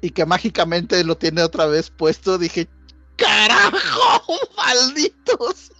y 0.00 0.08
que 0.10 0.24
mágicamente 0.24 1.04
lo 1.04 1.18
tiene 1.18 1.42
otra 1.42 1.66
vez 1.66 1.90
puesto, 1.90 2.38
dije, 2.38 2.66
carajo, 3.16 4.32
malditos. 4.56 5.72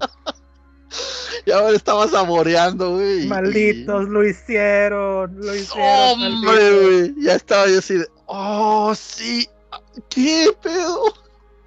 y 1.46 1.50
ahora 1.52 1.76
estaba 1.76 2.08
saboreando, 2.08 2.94
güey. 2.96 3.22
y- 3.24 3.28
Malditos, 3.28 4.08
lo 4.08 4.26
hicieron, 4.26 5.36
lo 5.38 5.54
hicieron. 5.54 6.22
Hombre, 6.22 6.80
güey. 6.80 7.14
Ya 7.24 7.34
estaba 7.36 7.68
yo 7.68 7.78
así 7.78 7.98
de. 7.98 8.08
Oh, 8.26 8.92
sí. 8.96 9.48
¿Qué 10.10 10.50
pedo? 10.60 11.04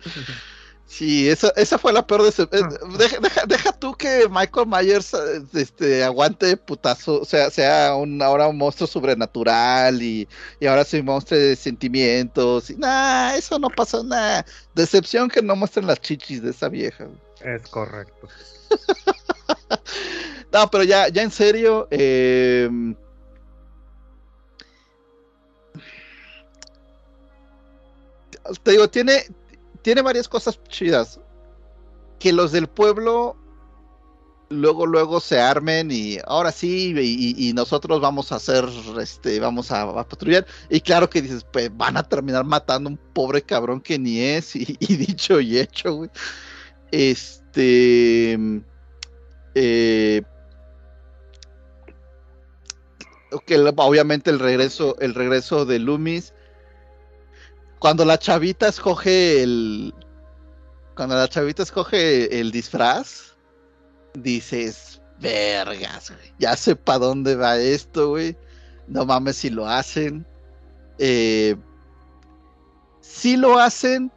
Sí, 1.00 1.30
esa, 1.30 1.54
esa 1.56 1.78
fue 1.78 1.94
la 1.94 2.06
peor 2.06 2.24
decepción. 2.24 2.78
Deja, 2.98 3.20
deja, 3.22 3.46
deja 3.46 3.72
tú 3.72 3.96
que 3.96 4.28
Michael 4.30 4.68
Myers 4.68 5.14
eh, 5.14 5.42
este, 5.54 6.04
aguante 6.04 6.58
putazo, 6.58 7.22
o 7.22 7.26
sea, 7.26 7.50
sea 7.50 7.96
un, 7.96 8.22
ahora 8.22 8.50
un 8.50 8.58
monstruo 8.58 8.86
sobrenatural 8.86 10.02
y, 10.02 10.28
y 10.60 10.66
ahora 10.66 10.84
soy 10.84 11.02
monstruo 11.02 11.40
de 11.40 11.56
sentimientos. 11.56 12.70
Y, 12.70 12.76
nah, 12.76 13.34
eso 13.34 13.58
no 13.58 13.70
pasó 13.70 14.04
nada. 14.04 14.46
Decepción 14.76 15.30
que 15.30 15.42
no 15.42 15.56
muestren 15.56 15.88
las 15.88 16.02
chichis 16.02 16.44
de 16.44 16.50
esa 16.50 16.68
vieja. 16.68 17.08
Es 17.46 17.62
correcto. 17.70 18.28
No, 20.52 20.68
pero 20.72 20.84
ya, 20.84 21.10
ya 21.10 21.22
en 21.22 21.30
serio, 21.30 21.88
eh, 21.92 22.68
te 28.64 28.72
digo, 28.72 28.90
tiene, 28.90 29.26
tiene 29.82 30.02
varias 30.02 30.28
cosas 30.28 30.60
chidas. 30.68 31.20
Que 32.20 32.34
los 32.34 32.52
del 32.52 32.68
pueblo 32.68 33.38
luego, 34.50 34.86
luego 34.86 35.20
se 35.20 35.40
armen 35.40 35.90
y 35.92 36.18
ahora 36.26 36.52
sí, 36.52 36.94
y, 36.98 37.54
nosotros 37.54 38.02
vamos 38.02 38.32
a 38.32 38.36
hacer, 38.36 38.66
este, 39.00 39.40
vamos 39.40 39.72
a, 39.72 39.94
patrullar. 40.06 40.46
Y 40.70 40.82
claro 40.82 41.10
que 41.10 41.22
dices, 41.22 41.46
pues 41.52 41.76
van 41.76 41.98
a 41.98 42.04
terminar 42.04 42.44
matando 42.46 42.90
un 42.90 42.98
pobre 42.98 43.42
cabrón 43.42 43.82
que 43.82 43.98
ni 44.00 44.20
es, 44.20 44.56
y, 44.56 44.66
dicho 44.80 45.40
y 45.40 45.60
hecho, 45.60 45.94
güey. 45.94 46.10
Este. 46.92 48.38
eh, 49.56 50.24
obviamente 53.78 54.32
el 54.32 54.40
regreso, 54.40 54.98
el 55.00 55.14
regreso 55.14 55.66
de 55.66 55.80
Loomis. 55.80 56.34
Cuando 57.80 58.06
la 58.06 58.18
chavita 58.20 58.68
escoge 58.68 59.42
el. 59.44 59.94
Cuando 60.96 61.16
la 61.16 61.28
chavita 61.30 61.64
escoge 61.64 62.40
el 62.40 62.52
disfraz, 62.52 63.38
dices, 64.14 65.02
vergas, 65.20 66.12
güey. 66.12 66.34
Ya 66.40 66.56
sé 66.58 66.76
para 66.76 67.00
dónde 67.00 67.36
va 67.36 67.58
esto, 67.58 68.10
güey. 68.10 68.38
No 68.88 69.06
mames 69.06 69.38
si 69.38 69.50
lo 69.50 69.66
hacen. 69.68 70.26
Eh, 70.98 71.56
sí 73.00 73.38
lo 73.38 73.58
hacen, 73.58 74.12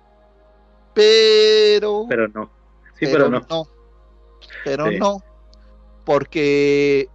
pero. 0.94 2.07
Pero 2.08 2.26
no. 2.28 2.50
Sí, 2.99 3.07
pero, 3.07 3.28
no. 3.28 3.68
Pero 4.65 4.89
Sí. 4.91 4.99
no. 4.99 5.23
Porque. 6.05 7.08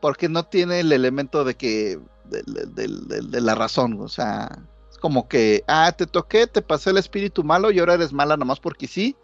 Porque 0.00 0.28
no 0.28 0.44
tiene 0.44 0.80
el 0.80 0.92
elemento 0.92 1.42
de 1.44 1.54
que. 1.56 1.98
De, 2.30 3.22
de- 3.22 3.40
la 3.40 3.54
razón. 3.54 3.98
O 4.00 4.08
sea. 4.08 4.48
Es 4.90 4.98
como 4.98 5.28
que. 5.28 5.64
Ah, 5.66 5.92
te 5.96 6.06
toqué, 6.06 6.46
te 6.46 6.62
pasé 6.62 6.90
el 6.90 6.98
espíritu 6.98 7.42
malo 7.44 7.70
y 7.70 7.78
ahora 7.78 7.94
eres 7.94 8.12
mala 8.12 8.36
nomás 8.36 8.60
porque 8.60 8.86
sí. 8.86 9.16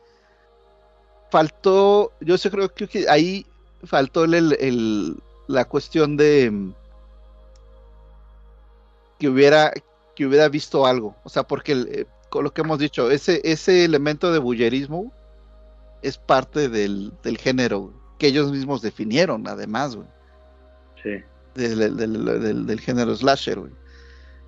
Faltó. 1.31 2.12
Yo 2.20 2.39
sí 2.39 2.51
creo, 2.51 2.73
que 2.73 3.07
ahí 3.09 3.47
faltó 3.85 4.25
el, 4.25 5.17
la 5.49 5.65
cuestión 5.65 6.17
de. 6.17 6.73
Que 9.18 9.28
hubiera. 9.28 9.73
Que 10.15 10.26
hubiera 10.26 10.49
visto 10.49 10.86
algo. 10.86 11.15
O 11.25 11.28
sea, 11.28 11.43
porque 11.43 11.73
eh, 11.73 12.07
con 12.31 12.44
lo 12.44 12.52
que 12.52 12.62
hemos 12.62 12.78
dicho, 12.78 13.10
ese, 13.10 13.41
ese 13.44 13.85
elemento 13.85 14.33
de 14.33 14.39
bullerismo 14.39 15.12
es 16.02 16.18
parte 16.18 16.68
del, 16.68 17.12
del 17.23 17.39
género 17.39 17.93
que 18.18 18.28
ellos 18.28 18.51
mismos 18.51 18.83
definieron, 18.83 19.47
además, 19.47 19.97
güey, 19.97 20.09
Sí. 21.02 21.23
Del, 21.57 21.97
del- 21.97 22.67
del- 22.67 22.81
género 22.81 23.15
slasher. 23.17 23.60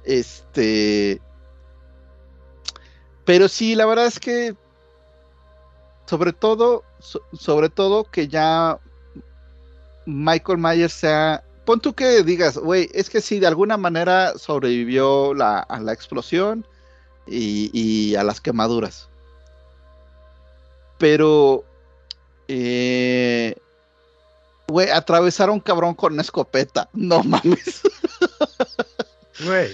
Este. 0.05 1.21
Pero 3.25 3.49
sí, 3.49 3.75
la 3.75 3.87
verdad 3.87 4.07
es 4.07 4.19
que. 4.21 4.55
Sobre 6.07 6.33
todo, 6.33 6.85
so- 7.01 7.23
sobre 7.33 7.69
todo 7.69 8.05
que 8.05 8.29
ya 8.29 8.79
Michael 10.07 10.59
Myers 10.59 10.93
sea. 10.93 11.45
Pon 11.65 11.81
tú 11.81 11.93
que 11.95 12.23
digas, 12.23 12.57
güey, 12.57 12.89
es 12.95 13.11
que 13.11 13.21
sí, 13.21 13.39
de 13.41 13.47
alguna 13.47 13.77
manera 13.77 14.39
sobrevivió 14.39 15.33
a 15.43 15.81
la 15.83 15.93
explosión 15.93 16.67
y, 17.27 17.69
y 17.79 18.15
a 18.17 18.25
las 18.25 18.41
quemaduras. 18.41 19.11
Pero, 20.97 21.65
eh, 22.49 23.55
güey, 24.69 24.91
atravesar 24.91 25.49
a 25.49 25.53
un 25.53 25.61
cabrón 25.61 25.95
con 25.95 26.13
una 26.13 26.23
escopeta. 26.23 26.89
No 26.93 27.23
mames. 27.25 27.83
Güey. 29.45 29.71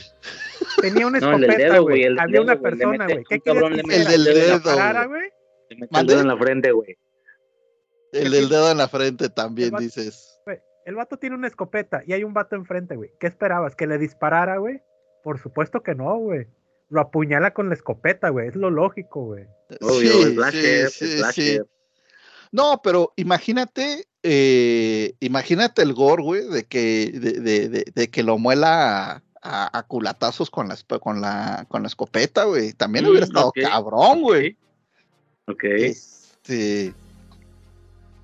Tenía 0.81 1.07
una 1.07 1.21
No, 1.21 1.35
el 1.35 1.41
del 1.43 1.51
escopeta, 1.51 1.73
dedo, 1.73 1.83
güey. 1.83 2.03
del 2.03 2.19
Había 2.21 2.41
una 2.41 2.61
persona, 2.61 3.05
mete- 3.07 3.13
güey. 3.15 3.25
¿Qué 3.29 3.41
cabrón 3.41 3.73
quieres 3.73 3.87
le 3.89 3.95
que 3.95 4.01
El 4.03 4.05
del 4.25 4.25
¿Que 4.25 4.41
dedo, 4.41 4.61
güey. 5.09 5.23
mete 5.81 5.99
el 6.01 6.07
dedo 6.07 6.21
en 6.21 6.29
la 6.29 6.37
frente, 6.37 6.73
güey. 6.73 6.99
El 8.13 8.31
del 8.31 8.49
dedo 8.49 8.71
en 8.71 8.79
la 8.79 8.89
frente 8.89 9.29
también 9.29 9.67
El 9.67 9.73
vato- 9.73 9.83
dices. 9.85 10.39
Güey, 10.45 10.59
El 10.87 10.95
vato 10.95 11.17
tiene 11.19 11.37
una 11.37 11.49
escopeta 11.49 12.03
y 12.07 12.13
hay 12.13 12.25
un 12.25 12.35
vato 12.35 12.55
enfrente, 12.57 12.95
güey. 12.97 13.11
¿Qué 13.19 13.27
esperabas? 13.27 13.75
¿Que 13.75 13.87
le 13.87 13.99
disparara, 13.99 14.59
güey? 14.59 14.81
Por 15.23 15.39
supuesto 15.41 15.83
que 15.83 15.95
no, 15.95 16.17
güey. 16.19 16.47
Lo 16.91 17.01
apuñala 17.01 17.53
con 17.55 17.69
la 17.69 17.75
escopeta, 17.75 18.29
güey. 18.29 18.49
Es 18.49 18.57
lo 18.57 18.71
lógico, 18.71 19.25
güey. 19.25 19.45
Obvio, 19.81 20.13
Sí, 20.13 20.35
slasher, 20.35 20.91
sí, 20.91 21.07
sí, 21.09 21.19
slasher. 21.19 21.67
No, 22.53 22.81
pero 22.85 23.13
imagínate, 23.17 24.05
eh, 24.25 25.13
imagínate 25.21 25.83
el 25.83 25.93
gore, 25.93 26.23
güey, 26.23 26.49
de 26.49 26.65
que, 26.65 27.13
de, 27.15 27.33
de- 27.41 27.69
de- 27.69 27.93
de 27.95 28.09
que 28.09 28.23
lo 28.23 28.39
muela 28.39 29.23
a, 29.43 29.83
culatazos 29.83 30.51
con 30.51 30.69
la, 30.69 30.77
con 30.99 31.21
la, 31.21 31.67
con 31.69 31.83
la 31.83 31.89
escopeta, 31.89 32.45
güey. 32.45 32.73
También 32.73 33.05
Mm, 33.05 33.09
hubiera 33.09 33.27
estado 33.27 33.49
ok. 33.49 33.59
cabrón, 33.61 34.23
güey. 34.23 34.57
Ok. 35.47 35.65
Este, 35.65 36.95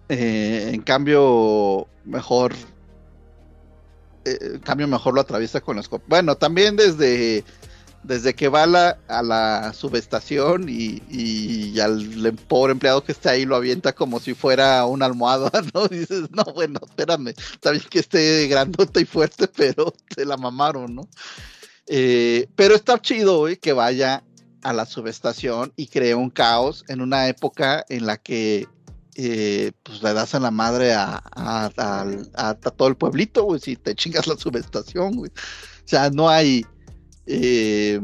eh, 0.08 0.70
en 0.72 0.80
cambio, 0.82 1.86
mejor. 2.04 2.54
eh, 4.24 4.38
en 4.40 4.58
cambio, 4.60 4.88
mejor 4.88 5.14
lo 5.14 5.20
atraviesa 5.20 5.60
con 5.60 5.76
la 5.76 5.82
escopeta. 5.82 6.08
Bueno, 6.08 6.34
también 6.36 6.76
desde, 6.76 7.44
desde 8.02 8.34
que 8.34 8.48
va 8.48 8.62
a 8.62 8.66
la, 8.66 8.98
a 9.08 9.22
la 9.22 9.72
subestación 9.74 10.68
y, 10.68 11.02
y 11.10 11.78
al 11.80 12.26
em- 12.26 12.36
pobre 12.36 12.72
empleado 12.72 13.04
que 13.04 13.12
está 13.12 13.30
ahí 13.32 13.44
lo 13.44 13.56
avienta 13.56 13.92
como 13.94 14.20
si 14.20 14.34
fuera 14.34 14.84
una 14.86 15.06
almohada, 15.06 15.50
¿no? 15.74 15.86
Dices, 15.88 16.30
no, 16.30 16.44
bueno, 16.54 16.80
espérame. 16.86 17.28
Está 17.28 17.72
bien 17.72 17.84
que 17.90 17.98
esté 18.00 18.46
grandota 18.48 19.00
y 19.00 19.04
fuerte, 19.04 19.48
pero 19.56 19.92
se 20.14 20.24
la 20.24 20.36
mamaron, 20.36 20.94
¿no? 20.94 21.08
Eh, 21.86 22.48
pero 22.56 22.74
está 22.74 23.00
chido, 23.00 23.38
güey, 23.40 23.56
que 23.56 23.72
vaya 23.72 24.22
a 24.62 24.72
la 24.72 24.86
subestación 24.86 25.72
y 25.76 25.86
cree 25.86 26.14
un 26.14 26.30
caos 26.30 26.84
en 26.88 27.00
una 27.00 27.28
época 27.28 27.84
en 27.88 28.06
la 28.06 28.16
que 28.18 28.68
eh, 29.16 29.72
pues 29.82 30.02
le 30.02 30.12
das 30.14 30.34
a 30.34 30.40
la 30.40 30.50
madre 30.50 30.92
a, 30.94 31.22
a- 31.34 31.70
a- 31.76 32.48
a 32.48 32.54
todo 32.54 32.88
el 32.88 32.96
pueblito, 32.96 33.42
güey, 33.44 33.60
si 33.60 33.76
te 33.76 33.94
chingas 33.94 34.26
la 34.26 34.36
subestación, 34.36 35.16
güey. 35.16 35.30
O 35.30 35.88
sea, 35.90 36.10
no 36.10 36.28
hay... 36.30 36.64
eh, 37.33 38.00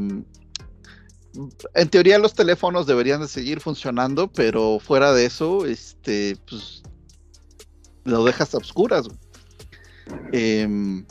en 1.75 1.89
teoría 1.89 2.17
los 2.17 2.33
teléfonos 2.33 2.87
deberían 2.87 3.21
de 3.21 3.27
seguir 3.27 3.59
funcionando, 3.59 4.31
pero 4.31 4.79
fuera 4.79 5.13
de 5.13 5.25
eso, 5.25 5.65
este, 5.65 6.37
pues 6.47 6.81
lo 8.05 8.23
dejas 8.23 8.53
a 8.53 8.57
obscuras. 8.57 9.07
güey. 9.07 9.19
Em, 10.31 11.05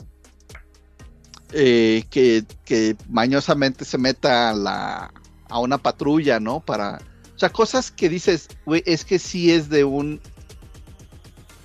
eh, 1.53 2.03
que, 2.09 2.43
que 2.65 2.95
mañosamente 3.07 3.85
se 3.85 3.97
meta 3.97 4.49
a 4.49 4.53
la 4.53 5.13
a 5.49 5.59
una 5.59 5.77
patrulla, 5.77 6.39
¿no? 6.39 6.59
Para, 6.59 6.99
o 7.35 7.39
sea, 7.39 7.49
cosas 7.49 7.91
que 7.91 8.09
dices, 8.09 8.49
güey, 8.65 8.83
es 8.85 9.05
que 9.05 9.19
sí 9.19 9.51
es 9.51 9.69
de 9.69 9.83
un, 9.83 10.19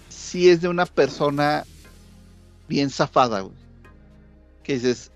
sí 0.09 0.51
es 0.51 0.61
de 0.61 0.69
una 0.69 0.87
persona 0.87 1.65
bien 2.69 2.91
zafada, 2.91 3.41
güey. 3.41 3.57
Que 4.63 4.75
dices, 4.75 5.12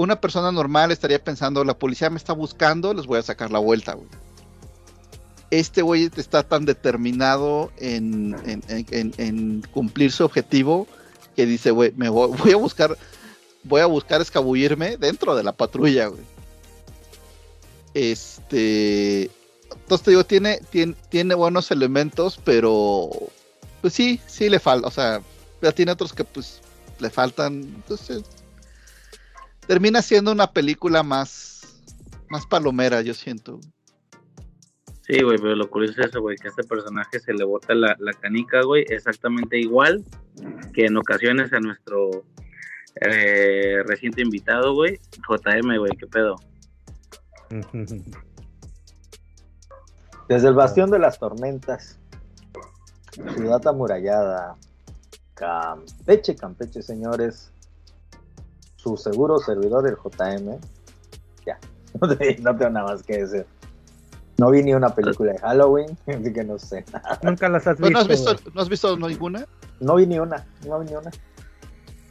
una 0.00 0.18
persona 0.18 0.50
normal 0.50 0.92
estaría 0.92 1.22
pensando, 1.22 1.62
la 1.62 1.78
policía 1.78 2.08
me 2.08 2.16
está 2.16 2.32
buscando, 2.32 2.94
les 2.94 3.06
voy 3.06 3.18
a 3.18 3.22
sacar 3.22 3.50
la 3.50 3.58
vuelta, 3.58 3.92
güey. 3.92 4.08
Este 5.50 5.82
güey 5.82 6.10
está 6.16 6.42
tan 6.42 6.64
determinado 6.64 7.70
en, 7.76 9.62
cumplir 9.72 10.10
su 10.10 10.24
objetivo 10.24 10.86
que 11.36 11.44
dice, 11.44 11.70
güey, 11.70 11.92
me 11.96 12.08
voy, 12.08 12.34
voy 12.42 12.52
a 12.52 12.56
buscar, 12.56 12.96
voy 13.62 13.82
a 13.82 13.86
buscar 13.86 14.22
escabullirme 14.22 14.96
dentro 14.96 15.36
de 15.36 15.42
la 15.42 15.52
patrulla, 15.52 16.06
güey. 16.06 16.22
Este, 17.92 19.30
entonces 19.70 20.04
te 20.04 20.10
digo, 20.12 20.24
tiene, 20.24 20.60
tiene, 20.70 20.94
tiene 21.10 21.34
buenos 21.34 21.70
elementos, 21.70 22.40
pero 22.42 23.10
pues 23.82 23.92
sí, 23.92 24.18
sí 24.26 24.48
le 24.48 24.60
falta, 24.60 24.88
o 24.88 24.90
sea, 24.90 25.20
ya 25.60 25.72
tiene 25.72 25.92
otros 25.92 26.14
que 26.14 26.24
pues 26.24 26.62
le 27.00 27.10
faltan, 27.10 27.54
entonces 27.76 28.22
termina 29.70 30.02
siendo 30.02 30.32
una 30.32 30.52
película 30.52 31.04
más, 31.04 31.80
más 32.28 32.44
palomera, 32.44 33.02
yo 33.02 33.14
siento. 33.14 33.60
Sí, 35.02 35.22
güey, 35.22 35.38
pero 35.38 35.54
lo 35.54 35.70
curioso 35.70 36.00
es 36.00 36.08
eso, 36.08 36.20
güey, 36.20 36.36
que 36.36 36.48
a 36.48 36.50
este 36.50 36.64
personaje 36.64 37.20
se 37.20 37.32
le 37.32 37.44
bota 37.44 37.72
la, 37.76 37.94
la 38.00 38.12
canica, 38.14 38.62
güey, 38.62 38.84
exactamente 38.88 39.60
igual 39.60 40.04
que 40.74 40.86
en 40.86 40.96
ocasiones 40.96 41.52
a 41.52 41.60
nuestro 41.60 42.24
eh, 43.00 43.84
reciente 43.86 44.22
invitado, 44.22 44.74
güey, 44.74 44.98
JM, 45.28 45.78
güey, 45.78 45.92
qué 45.96 46.08
pedo. 46.08 46.34
Desde 50.28 50.48
el 50.48 50.54
Bastión 50.54 50.90
de 50.90 50.98
las 50.98 51.20
Tormentas, 51.20 51.96
Ciudad 53.36 53.64
Amurallada, 53.68 54.56
Campeche, 55.34 56.34
Campeche, 56.34 56.82
señores, 56.82 57.52
su 58.82 58.96
seguro 58.96 59.38
servidor, 59.38 59.86
el 59.88 59.96
JM. 59.96 60.58
Ya, 61.46 61.58
no, 62.00 62.16
te- 62.16 62.38
no 62.40 62.56
tengo 62.56 62.70
nada 62.70 62.86
más 62.92 63.02
que 63.02 63.18
decir. 63.18 63.46
No 64.38 64.50
vi 64.50 64.62
ni 64.62 64.72
una 64.72 64.94
película 64.94 65.32
de 65.32 65.38
Halloween, 65.38 65.98
así 66.06 66.32
que 66.32 66.44
no 66.44 66.58
sé. 66.58 66.84
Nunca 67.22 67.48
las 67.48 67.66
has 67.66 67.76
Pues, 67.78 67.92
¿No 67.92 67.98
has 67.98 68.08
visto. 68.08 68.32
visto, 68.32 68.50
¿no 68.54 68.60
has 68.62 68.68
visto 68.68 68.96
ninguna? 68.96 69.46
No 69.80 69.96
vi 69.96 70.06
ni 70.06 70.18
una, 70.18 70.46
no 70.66 70.80
vi 70.80 70.86
ni 70.90 70.96
una. 70.96 71.10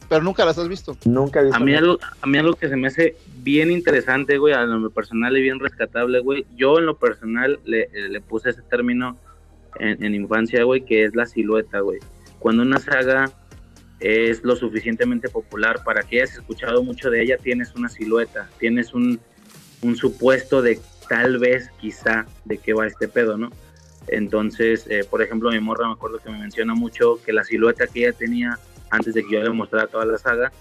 Pero 0.07 0.23
nunca 0.23 0.43
las 0.45 0.57
has 0.57 0.67
visto. 0.67 0.97
Nunca 1.05 1.39
he 1.39 1.43
visto 1.45 1.57
A 1.57 1.59
mí, 1.59 1.73
algo, 1.75 1.97
a 2.21 2.25
mí 2.27 2.37
algo 2.39 2.53
que 2.55 2.67
se 2.67 2.75
me 2.75 2.87
hace 2.87 3.15
bien 3.37 3.69
interesante, 3.71 4.37
güey, 4.39 4.53
a 4.55 4.63
lo 4.63 4.89
personal 4.89 5.37
y 5.37 5.41
bien 5.41 5.59
rescatable, 5.59 6.19
güey. 6.21 6.45
Yo 6.55 6.79
en 6.79 6.87
lo 6.87 6.97
personal 6.97 7.59
le, 7.63 7.87
le 8.09 8.19
puse 8.21 8.49
ese 8.49 8.63
término 8.63 9.17
en, 9.79 10.03
en 10.03 10.15
infancia, 10.15 10.63
güey, 10.63 10.83
que 10.83 11.05
es 11.05 11.15
la 11.15 11.27
silueta, 11.27 11.81
güey. 11.81 11.99
Cuando 12.39 12.63
una 12.63 12.79
saga 12.79 13.31
es 13.99 14.43
lo 14.43 14.55
suficientemente 14.55 15.29
popular 15.29 15.83
para 15.83 16.03
que 16.03 16.21
hayas 16.21 16.35
escuchado 16.35 16.83
mucho 16.83 17.09
de 17.09 17.21
ella, 17.21 17.37
tienes 17.37 17.75
una 17.75 17.89
silueta, 17.89 18.49
tienes 18.59 18.93
un, 18.93 19.19
un 19.81 19.95
supuesto 19.95 20.61
de 20.61 20.79
tal 21.09 21.39
vez, 21.39 21.69
quizá, 21.79 22.25
de 22.45 22.57
qué 22.57 22.73
va 22.73 22.87
este 22.87 23.07
pedo, 23.07 23.37
¿no? 23.37 23.49
Entonces, 24.07 24.85
eh, 24.89 25.03
por 25.09 25.21
ejemplo, 25.21 25.51
mi 25.51 25.59
morra 25.59 25.87
me 25.87 25.93
acuerdo 25.93 26.19
que 26.19 26.29
me 26.29 26.39
menciona 26.39 26.73
mucho 26.73 27.19
que 27.23 27.33
la 27.33 27.43
silueta 27.43 27.87
que 27.87 28.07
ella 28.07 28.13
tenía 28.13 28.59
antes 28.89 29.13
de 29.13 29.23
que 29.23 29.33
yo 29.33 29.43
le 29.43 29.49
mostrara 29.51 29.87
toda 29.87 30.05
la 30.05 30.17
saga 30.17 30.51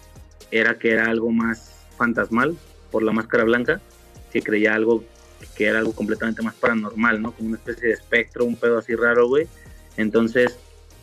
era 0.50 0.78
que 0.78 0.90
era 0.92 1.06
algo 1.06 1.30
más 1.30 1.86
fantasmal 1.96 2.56
por 2.90 3.02
la 3.02 3.12
máscara 3.12 3.44
blanca, 3.44 3.80
que 4.32 4.42
creía 4.42 4.74
algo 4.74 5.04
que 5.56 5.66
era 5.66 5.78
algo 5.78 5.92
completamente 5.92 6.42
más 6.42 6.54
paranormal, 6.54 7.22
¿no? 7.22 7.32
Como 7.32 7.50
una 7.50 7.58
especie 7.58 7.88
de 7.88 7.94
espectro, 7.94 8.44
un 8.44 8.56
pedo 8.56 8.78
así 8.78 8.94
raro, 8.94 9.28
güey. 9.28 9.46
Entonces, 9.96 10.58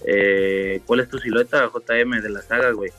eh, 0.08 0.82
¿cuál 0.86 1.00
es 1.02 1.10
tu 1.10 1.18
silueta, 1.20 1.70
JM, 1.74 2.22
de 2.22 2.30
la 2.30 2.42
saga, 2.42 2.72
güey? 2.72 2.92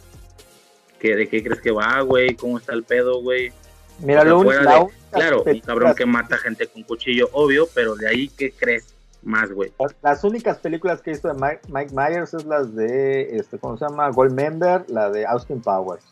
¿Qué, 0.98 1.14
¿De 1.14 1.28
qué 1.28 1.42
crees 1.42 1.60
que 1.60 1.70
va, 1.70 2.00
güey? 2.00 2.34
¿Cómo 2.34 2.58
está 2.58 2.72
el 2.74 2.82
pedo, 2.84 3.20
güey? 3.22 3.52
Mira, 4.00 4.24
lo 4.24 4.42
fuera 4.42 4.60
único- 4.80 4.90
de- 4.90 5.10
claro, 5.18 5.42
un 5.46 5.60
cabrón 5.60 5.94
que 5.94 6.06
mata 6.06 6.36
gente 6.38 6.66
con 6.66 6.82
cuchillo, 6.82 7.28
obvio, 7.32 7.68
pero 7.74 7.94
de 7.96 8.08
ahí, 8.08 8.28
¿qué 8.28 8.50
crees 8.52 8.94
más, 9.22 9.50
güey? 9.52 9.72
Las 10.02 10.22
únicas 10.24 10.58
películas 10.58 11.00
que 11.00 11.10
he 11.10 11.12
visto 11.14 11.28
de 11.28 11.34
Mike, 11.34 11.60
Mike 11.68 11.94
Myers 11.94 12.34
es 12.34 12.44
las 12.44 12.74
de, 12.74 13.36
este, 13.36 13.58
¿cómo 13.58 13.76
se 13.78 13.84
llama? 13.86 14.08
Goldmember, 14.10 14.84
la 14.88 15.10
de 15.10 15.24
Austin 15.26 15.60
Powers. 15.60 16.04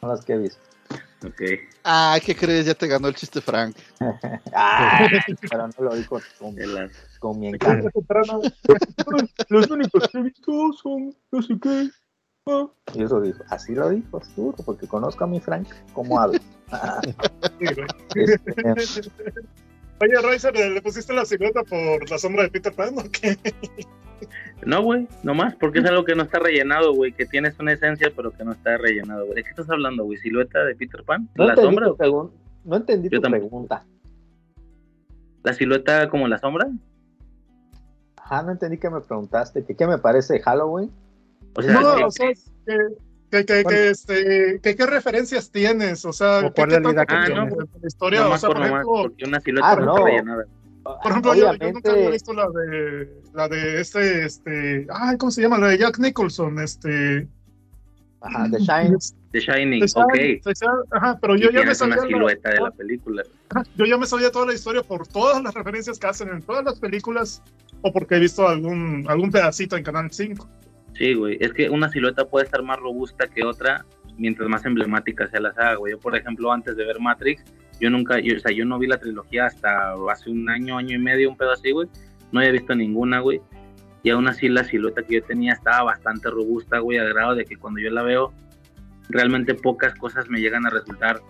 Son 0.00 0.08
las 0.08 0.24
que 0.24 0.32
he 0.34 0.38
visto. 0.38 0.60
Ok. 1.26 1.40
Ah, 1.84 2.18
¿qué 2.24 2.34
crees? 2.36 2.66
Ya 2.66 2.74
te 2.74 2.86
ganó 2.86 3.08
el 3.08 3.14
chiste 3.14 3.40
Frank. 3.40 3.76
Ah, 4.54 5.06
pero 5.50 5.66
no 5.68 5.72
lo 5.84 5.94
dijo 5.96 6.20
con, 7.24 7.40
mi 7.40 7.48
encanto. 7.48 7.88
Los 9.48 9.70
únicos 9.70 10.08
que 10.08 10.18
he 10.18 10.22
visto 10.22 10.72
son 10.74 11.14
no 11.32 11.42
sé 11.42 11.54
qué. 11.60 11.88
Ah. 12.46 12.66
Y 12.94 13.02
eso 13.02 13.22
dijo, 13.22 13.42
así 13.48 13.74
lo 13.74 13.88
dijo, 13.88 14.22
seguro, 14.22 14.58
porque 14.66 14.86
conozco 14.86 15.24
a 15.24 15.26
mi 15.26 15.40
Frank, 15.40 15.66
cómo 15.94 16.20
habla. 16.20 16.38
Este, 18.14 19.10
Oye, 20.00 20.30
Riser, 20.30 20.54
¿le 20.54 20.82
pusiste 20.82 21.12
la 21.14 21.24
silueta 21.24 21.62
por 21.62 22.10
la 22.10 22.18
sombra 22.18 22.42
de 22.42 22.50
Peter 22.50 22.72
Pan 22.72 22.94
o 22.98 23.04
qué? 23.10 23.38
No, 24.66 24.82
güey, 24.82 25.06
nomás, 25.22 25.54
porque 25.54 25.78
es 25.78 25.84
algo 25.86 26.04
que 26.04 26.14
no 26.14 26.24
está 26.24 26.38
rellenado, 26.38 26.92
güey, 26.94 27.12
que 27.12 27.26
tienes 27.26 27.58
una 27.58 27.72
esencia, 27.72 28.12
pero 28.14 28.32
que 28.32 28.44
no 28.44 28.52
está 28.52 28.76
rellenado, 28.76 29.24
güey. 29.26 29.36
¿De 29.36 29.44
qué 29.44 29.50
estás 29.50 29.70
hablando, 29.70 30.04
güey? 30.04 30.18
¿Silueta 30.18 30.64
de 30.64 30.74
Peter 30.74 31.02
Pan? 31.04 31.28
no, 31.36 31.44
¿La 31.46 31.54
entendí 31.54 31.76
sombra? 31.76 32.30
no 32.64 32.76
entendí 32.76 33.08
Yo 33.08 33.18
tu 33.18 33.22
tampoco. 33.22 33.48
pregunta. 33.48 33.84
¿La 35.42 35.52
silueta 35.52 36.08
como 36.08 36.26
la 36.26 36.38
sombra? 36.38 36.68
Ajá, 38.24 38.42
no 38.42 38.52
entendí 38.52 38.78
que 38.78 38.88
me 38.90 39.00
preguntaste. 39.00 39.64
que 39.64 39.74
¿Qué 39.76 39.86
me 39.86 39.98
parece 39.98 40.40
Halloween? 40.40 40.90
O 41.56 41.62
sea, 41.62 41.80
No, 41.80 41.96
que- 41.96 42.04
o 42.04 42.10
sea, 42.10 42.28
que, 42.66 42.76
que, 43.30 43.44
que, 43.44 43.64
que, 43.64 43.90
este, 43.90 44.60
que 44.60 44.76
qué 44.76 44.86
referencias 44.86 45.50
tienes, 45.50 46.04
o 46.04 46.12
sea, 46.12 46.38
¿O 46.38 46.42
¿qué, 46.52 46.62
cuál 46.66 46.70
tanto 46.82 46.88
que 46.94 47.06
tienes? 47.06 47.54
de 47.56 47.56
la 47.80 47.86
historia? 47.86 48.20
O 48.20 48.24
nomás 48.24 48.40
sea, 48.40 48.50
por 48.50 48.60
ejemplo, 48.62 48.84
porque 49.02 49.24
una 49.26 49.40
silueta 49.40 49.70
Ah, 49.72 49.76
no 49.76 49.84
no. 49.86 49.94
por 51.02 51.10
ejemplo 51.10 51.34
yo, 51.34 51.52
yo 51.54 51.72
nunca 51.72 51.92
había 51.92 52.10
visto 52.10 52.32
la 52.32 52.48
de, 52.48 53.22
la 53.34 53.48
de 53.48 53.80
este, 53.80 54.24
este, 54.24 54.86
ay, 54.90 55.16
¿cómo 55.18 55.30
se 55.30 55.42
llama? 55.42 55.58
La 55.58 55.68
de 55.68 55.78
Jack 55.78 55.98
Nicholson, 55.98 56.58
este... 56.60 57.28
ajá, 58.24 58.48
The 58.50 58.58
Shine. 58.58 58.96
The 59.32 59.40
Shining, 59.40 59.80
The 59.80 59.86
Shining, 59.88 60.04
ok. 60.04 60.42
The 60.44 60.52
Shining, 60.54 60.84
Ajá, 60.92 61.18
pero 61.20 61.36
yo 61.36 61.50
ya 61.50 61.64
me 61.64 61.74
sabía 61.74 61.94
una 61.94 62.02
la- 62.02 62.08
silueta 62.08 62.50
de 62.50 62.60
la 62.60 62.70
película. 62.70 63.22
Ajá, 63.50 63.62
Yo 63.76 63.84
ya 63.86 63.96
me 63.98 64.06
sabía 64.06 64.30
toda 64.30 64.46
la 64.46 64.54
historia 64.54 64.82
por 64.82 65.06
todas 65.08 65.42
las 65.42 65.54
referencias 65.54 65.98
que 65.98 66.06
hacen 66.06 66.28
en 66.28 66.42
todas 66.42 66.64
las 66.64 66.78
películas 66.78 67.42
o 67.82 67.92
porque 67.92 68.16
he 68.16 68.20
visto 68.20 68.46
algún, 68.48 69.04
algún 69.08 69.30
pedacito 69.30 69.76
en 69.76 69.82
Canal 69.84 70.08
5. 70.10 70.48
Sí, 70.94 71.14
güey. 71.14 71.36
Es 71.40 71.52
que 71.52 71.68
una 71.68 71.88
silueta 71.90 72.24
puede 72.24 72.44
estar 72.46 72.62
más 72.62 72.78
robusta 72.78 73.26
que 73.26 73.44
otra 73.44 73.84
mientras 74.16 74.48
más 74.48 74.64
emblemática 74.64 75.26
sea 75.28 75.40
la 75.40 75.52
saga, 75.52 75.74
güey. 75.74 75.92
Yo, 75.92 75.98
por 75.98 76.16
ejemplo, 76.16 76.52
antes 76.52 76.76
de 76.76 76.84
ver 76.84 77.00
Matrix, 77.00 77.42
yo 77.80 77.90
nunca, 77.90 78.20
yo, 78.20 78.36
o 78.36 78.38
sea, 78.38 78.52
yo 78.52 78.64
no 78.64 78.78
vi 78.78 78.86
la 78.86 78.98
trilogía 78.98 79.46
hasta 79.46 79.94
hace 80.10 80.30
un 80.30 80.48
año, 80.48 80.78
año 80.78 80.94
y 80.96 81.00
medio, 81.00 81.28
un 81.30 81.36
pedo 81.36 81.50
así, 81.52 81.72
güey. 81.72 81.88
No 82.30 82.38
había 82.40 82.52
visto 82.52 82.74
ninguna, 82.76 83.18
güey. 83.18 83.40
Y 84.04 84.10
aún 84.10 84.28
así 84.28 84.48
la 84.48 84.62
silueta 84.64 85.02
que 85.02 85.14
yo 85.14 85.22
tenía 85.22 85.54
estaba 85.54 85.82
bastante 85.84 86.30
robusta, 86.30 86.78
güey, 86.78 86.98
a 86.98 87.04
grado 87.04 87.34
de 87.34 87.46
que 87.46 87.56
cuando 87.56 87.80
yo 87.80 87.90
la 87.90 88.02
veo, 88.02 88.32
realmente 89.08 89.54
pocas 89.54 89.94
cosas 89.94 90.28
me 90.28 90.40
llegan 90.40 90.66
a 90.66 90.70
resultar 90.70 91.20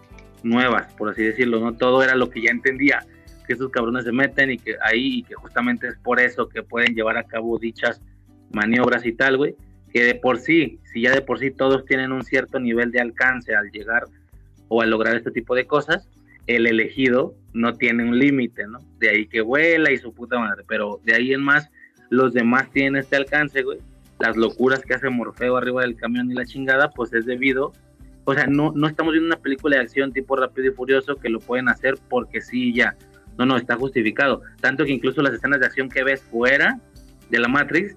nuevas, 0.42 0.92
por 0.94 1.08
así 1.08 1.22
decirlo, 1.22 1.60
¿no? 1.60 1.74
Todo 1.74 2.02
era 2.02 2.16
lo 2.16 2.28
que 2.28 2.42
ya 2.42 2.50
entendía, 2.50 3.06
que 3.46 3.52
esos 3.52 3.70
cabrones 3.70 4.04
se 4.04 4.12
meten 4.12 4.50
y 4.50 4.58
que 4.58 4.76
ahí, 4.82 5.18
y 5.18 5.22
que 5.22 5.36
justamente 5.36 5.86
es 5.86 5.96
por 5.98 6.18
eso 6.18 6.48
que 6.48 6.64
pueden 6.64 6.96
llevar 6.96 7.16
a 7.16 7.22
cabo 7.22 7.58
dichas 7.58 8.02
maniobras 8.52 9.06
y 9.06 9.12
tal, 9.12 9.36
güey, 9.36 9.54
que 9.92 10.02
de 10.02 10.16
por 10.16 10.38
sí, 10.38 10.80
si 10.92 11.02
ya 11.02 11.12
de 11.12 11.22
por 11.22 11.38
sí 11.38 11.52
todos 11.52 11.84
tienen 11.84 12.10
un 12.10 12.24
cierto 12.24 12.58
nivel 12.58 12.90
de 12.90 13.00
alcance 13.00 13.54
al 13.54 13.70
llegar 13.70 14.02
o 14.66 14.82
al 14.82 14.90
lograr 14.90 15.14
este 15.14 15.30
tipo 15.30 15.54
de 15.54 15.68
cosas, 15.68 16.08
el 16.48 16.66
elegido 16.66 17.36
no 17.52 17.74
tiene 17.74 18.02
un 18.02 18.18
límite, 18.18 18.66
¿no? 18.66 18.80
De 18.98 19.10
ahí 19.10 19.26
que 19.26 19.42
vuela 19.42 19.92
y 19.92 19.96
su 19.96 20.12
puta 20.12 20.40
madre, 20.40 20.64
pero 20.66 21.00
de 21.04 21.14
ahí 21.14 21.32
en 21.32 21.42
más, 21.42 21.70
los 22.10 22.32
demás 22.32 22.70
tienen 22.70 22.96
este 22.96 23.16
alcance, 23.16 23.62
güey. 23.62 23.78
Las 24.20 24.36
locuras 24.36 24.82
que 24.82 24.94
hace 24.94 25.10
Morfeo 25.10 25.56
arriba 25.56 25.82
del 25.82 25.96
camión 25.96 26.30
y 26.30 26.34
la 26.34 26.44
chingada, 26.44 26.90
pues 26.90 27.12
es 27.12 27.26
debido, 27.26 27.72
o 28.24 28.34
sea, 28.34 28.46
no, 28.46 28.72
no 28.74 28.88
estamos 28.88 29.12
viendo 29.12 29.26
una 29.26 29.42
película 29.42 29.76
de 29.76 29.82
acción 29.82 30.12
tipo 30.12 30.34
Rápido 30.34 30.68
y 30.68 30.74
Furioso 30.74 31.16
que 31.16 31.28
lo 31.28 31.40
pueden 31.40 31.68
hacer 31.68 31.94
porque 32.08 32.40
sí, 32.40 32.72
ya. 32.72 32.96
No, 33.36 33.44
no, 33.44 33.56
está 33.56 33.76
justificado. 33.76 34.42
Tanto 34.60 34.84
que 34.84 34.92
incluso 34.92 35.20
las 35.20 35.34
escenas 35.34 35.60
de 35.60 35.66
acción 35.66 35.88
que 35.88 36.04
ves 36.04 36.22
fuera 36.22 36.80
de 37.30 37.38
la 37.38 37.48
Matrix, 37.48 37.96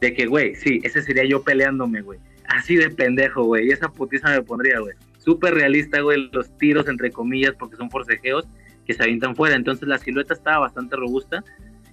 de 0.00 0.12
que, 0.12 0.26
güey, 0.26 0.54
sí, 0.56 0.80
ese 0.82 1.00
sería 1.00 1.24
yo 1.24 1.42
peleándome, 1.42 2.02
güey. 2.02 2.18
Así 2.48 2.76
de 2.76 2.90
pendejo, 2.90 3.44
güey. 3.44 3.68
Y 3.68 3.70
esa 3.70 3.88
putiza 3.88 4.28
me 4.30 4.42
pondría, 4.42 4.80
güey. 4.80 4.94
Súper 5.18 5.54
realista, 5.54 6.00
güey, 6.00 6.28
los 6.32 6.56
tiros, 6.58 6.88
entre 6.88 7.10
comillas, 7.10 7.54
porque 7.58 7.76
son 7.76 7.88
forcejeos 7.90 8.44
que 8.84 8.92
se 8.92 9.02
avientan 9.02 9.36
fuera. 9.36 9.54
Entonces 9.54 9.88
la 9.88 9.98
silueta 9.98 10.34
estaba 10.34 10.58
bastante 10.58 10.96
robusta. 10.96 11.44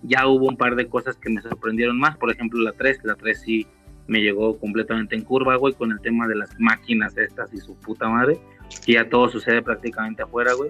Ya 0.04 0.28
hubo 0.28 0.46
un 0.46 0.58
par 0.58 0.76
de 0.76 0.88
cosas 0.88 1.18
que 1.18 1.30
me 1.30 1.42
sorprendieron 1.42 2.00
más. 2.00 2.18
Por 2.18 2.32
ejemplo, 2.32 2.60
la 2.62 2.74
3. 2.74 3.04
La 3.04 3.16
3 3.16 3.42
sí 3.42 3.68
me 4.08 4.22
llegó 4.22 4.58
completamente 4.58 5.16
en 5.16 5.24
curva, 5.24 5.56
güey, 5.56 5.74
con 5.74 5.92
el 5.92 6.00
tema 6.02 6.28
de 6.28 6.36
las 6.36 6.50
máquinas 6.60 7.18
estas 7.18 7.54
y 7.54 7.58
su 7.58 7.76
puta 7.76 8.08
madre. 8.08 8.40
Que 8.86 8.94
ya 8.94 9.10
todo 9.10 9.30
sucede 9.30 9.62
prácticamente 9.62 10.24
afuera, 10.24 10.54
güey. 10.54 10.70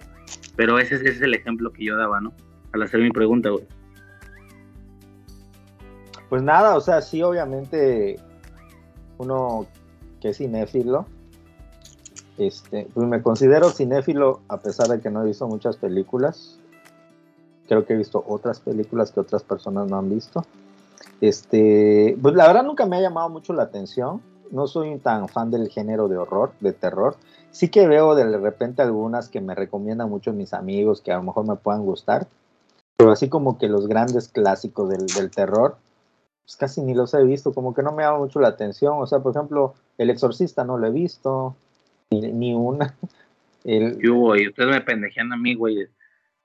Pero 0.55 0.79
ese, 0.79 0.95
ese 0.95 1.09
es 1.09 1.21
el 1.21 1.33
ejemplo 1.33 1.71
que 1.71 1.85
yo 1.85 1.97
daba, 1.97 2.19
¿no? 2.19 2.33
Al 2.73 2.83
hacer 2.83 3.01
mi 3.01 3.11
pregunta, 3.11 3.49
güey. 3.49 3.65
Pues 6.29 6.43
nada, 6.43 6.75
o 6.75 6.81
sea, 6.81 7.01
sí, 7.01 7.23
obviamente, 7.23 8.19
uno 9.17 9.67
que 10.21 10.29
es 10.29 10.37
cinéfilo, 10.37 11.07
este, 12.37 12.87
pues 12.93 13.07
me 13.07 13.21
considero 13.21 13.69
cinéfilo 13.69 14.41
a 14.47 14.57
pesar 14.57 14.87
de 14.87 15.01
que 15.01 15.09
no 15.09 15.23
he 15.23 15.27
visto 15.27 15.47
muchas 15.47 15.77
películas. 15.77 16.58
Creo 17.69 17.85
que 17.85 17.93
he 17.93 17.97
visto 17.97 18.23
otras 18.27 18.59
películas 18.59 19.11
que 19.11 19.19
otras 19.19 19.43
personas 19.43 19.87
no 19.87 19.99
han 19.99 20.09
visto. 20.09 20.43
Este, 21.21 22.17
pues 22.19 22.33
la 22.33 22.47
verdad 22.47 22.63
nunca 22.63 22.87
me 22.87 22.97
ha 22.97 23.01
llamado 23.01 23.29
mucho 23.29 23.53
la 23.53 23.61
atención. 23.61 24.23
No 24.49 24.65
soy 24.65 24.97
tan 24.97 25.29
fan 25.29 25.51
del 25.51 25.69
género 25.69 26.07
de 26.07 26.17
horror, 26.17 26.51
de 26.61 26.73
terror. 26.73 27.15
Sí 27.51 27.69
que 27.69 27.87
veo 27.87 28.15
de 28.15 28.25
repente 28.39 28.81
algunas 28.81 29.29
que 29.29 29.39
me 29.39 29.53
recomiendan 29.53 30.09
mucho 30.09 30.33
mis 30.33 30.55
amigos 30.55 31.01
que 31.01 31.11
a 31.11 31.17
lo 31.17 31.23
mejor 31.23 31.47
me 31.47 31.57
puedan 31.57 31.85
gustar. 31.85 32.25
Pero 32.97 33.11
así 33.11 33.29
como 33.29 33.59
que 33.59 33.69
los 33.69 33.87
grandes 33.87 34.29
clásicos 34.29 34.89
del, 34.89 35.05
del 35.05 35.29
terror, 35.29 35.77
pues 36.41 36.55
casi 36.55 36.81
ni 36.81 36.95
los 36.95 37.13
he 37.13 37.23
visto. 37.23 37.53
Como 37.53 37.75
que 37.75 37.83
no 37.83 37.91
me 37.91 38.01
llama 38.01 38.17
mucho 38.17 38.39
la 38.39 38.47
atención. 38.47 38.95
O 38.97 39.05
sea, 39.05 39.19
por 39.19 39.35
ejemplo, 39.35 39.75
El 39.99 40.09
Exorcista 40.09 40.63
no 40.63 40.79
lo 40.79 40.87
he 40.87 40.91
visto. 40.91 41.55
Ni, 42.09 42.31
ni 42.31 42.55
una. 42.55 42.95
El, 43.63 43.99
Yo, 44.01 44.15
güey, 44.15 44.47
ustedes 44.47 44.71
me 44.71 44.81
pendejean 44.81 45.31
a 45.31 45.37
mí, 45.37 45.53
güey. 45.53 45.87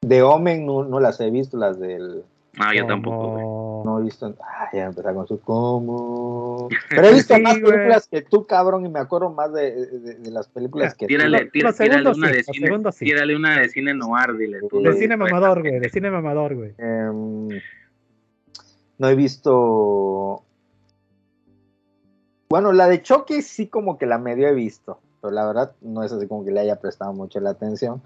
De 0.09 0.23
Omen 0.23 0.67
no, 0.67 0.85
no 0.85 1.01
las 1.01 1.21
he 1.21 1.31
visto, 1.31 1.57
las 1.57 1.79
del... 1.79 2.23
Ah, 2.59 2.73
yo 2.73 2.87
tampoco, 2.87 3.31
güey. 3.33 3.45
No 3.85 3.99
he 3.99 4.03
visto... 4.05 4.33
Ah, 4.41 4.69
ya 4.73 4.85
empezar 4.85 5.13
con 5.15 5.27
su 5.27 5.41
cómo. 5.41 6.69
Pero 6.91 7.09
he 7.09 7.15
visto 7.15 7.35
Sí, 7.35 7.43
más 7.43 7.59
güey. 7.61 7.73
películas 7.73 8.07
que 8.09 8.23
tú, 8.23 8.47
cabrón, 8.47 8.87
y 8.87 8.89
me 8.89 9.01
acuerdo 9.01 9.31
más 9.31 9.53
de, 9.53 9.73
de- 9.87 10.15
de 10.15 10.31
las 10.31 10.47
películas 10.49 10.95
que 10.95 11.07
tú. 11.07 11.09
Tírale, 11.09 11.43
Los 11.45 11.51
tírale 11.53 11.73
segundos 11.75 12.17
una 12.19 12.29
sí, 12.29 12.35
de 12.37 12.43
cine, 12.45 12.93
sí. 12.93 13.05
tírale 13.07 13.35
una 13.37 13.61
de 13.61 13.69
cine 13.69 13.95
noir, 13.95 14.37
dile. 14.37 14.61
tú, 14.71 14.81
De 14.83 14.93
cine 14.95 15.17
mamador, 15.17 15.63
güey. 15.63 15.81
De 15.81 15.89
cine 15.89 16.11
mamador, 16.11 16.55
güey. 16.55 16.75
Em, 16.79 17.49
no 18.99 19.09
he 19.09 19.15
visto. 19.17 20.43
Bueno, 22.49 22.73
la 22.73 22.87
de 22.89 23.03
Chucky 23.03 23.43
sí 23.43 23.67
como 23.67 23.99
que 23.99 24.07
la 24.07 24.19
medio 24.19 24.47
he 24.47 24.55
visto, 24.55 25.01
pero 25.21 25.33
la 25.33 25.45
verdad 25.47 25.73
no 25.81 26.05
es 26.05 26.13
así 26.13 26.29
como 26.29 26.45
que 26.45 26.53
le 26.53 26.61
haya 26.61 26.77
prestado 26.81 27.13
mucho 27.13 27.41
la 27.41 27.51
atención. 27.51 28.01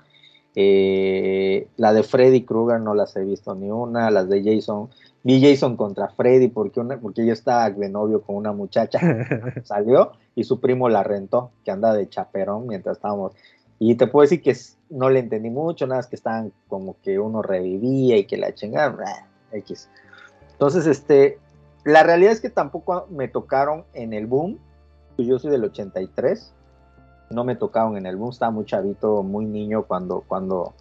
Eh, 0.60 1.68
la 1.76 1.92
de 1.92 2.02
Freddy 2.02 2.42
Krueger 2.42 2.80
no 2.80 2.92
las 2.92 3.14
he 3.14 3.24
visto 3.24 3.54
ni 3.54 3.70
una, 3.70 4.10
las 4.10 4.28
de 4.28 4.42
Jason, 4.42 4.88
vi 5.22 5.40
Jason 5.40 5.76
contra 5.76 6.08
Freddy 6.08 6.48
porque, 6.48 6.80
una, 6.80 6.98
porque 6.98 7.24
yo 7.24 7.32
estaba 7.32 7.70
de 7.70 7.88
novio 7.88 8.22
con 8.22 8.34
una 8.34 8.50
muchacha, 8.50 8.98
salió 9.62 10.10
y 10.34 10.42
su 10.42 10.58
primo 10.58 10.88
la 10.88 11.04
rentó, 11.04 11.52
que 11.64 11.70
anda 11.70 11.94
de 11.94 12.08
chaperón 12.08 12.66
mientras 12.66 12.96
estábamos. 12.96 13.36
Y 13.78 13.94
te 13.94 14.08
puedo 14.08 14.22
decir 14.22 14.42
que 14.42 14.56
no 14.90 15.10
le 15.10 15.20
entendí 15.20 15.48
mucho, 15.48 15.86
nada, 15.86 16.00
es 16.00 16.08
que 16.08 16.16
estaban 16.16 16.52
como 16.66 16.96
que 17.04 17.20
uno 17.20 17.40
revivía 17.40 18.16
y 18.16 18.24
que 18.24 18.36
la 18.36 18.52
chingada, 18.52 18.88
blah, 18.88 19.28
X. 19.52 19.88
Entonces, 20.50 20.88
este, 20.88 21.38
la 21.84 22.02
realidad 22.02 22.32
es 22.32 22.40
que 22.40 22.50
tampoco 22.50 23.06
me 23.10 23.28
tocaron 23.28 23.84
en 23.94 24.12
el 24.12 24.26
boom, 24.26 24.58
yo 25.18 25.38
soy 25.38 25.52
del 25.52 25.62
83, 25.62 26.52
no 27.30 27.44
me 27.44 27.56
tocaron 27.56 27.96
en 27.96 28.06
el 28.06 28.16
boom, 28.16 28.30
estaba 28.30 28.50
muy 28.50 28.64
chavito, 28.64 29.22
muy 29.22 29.44
niño 29.44 29.84
cuando, 29.84 30.24
cuando, 30.26 30.72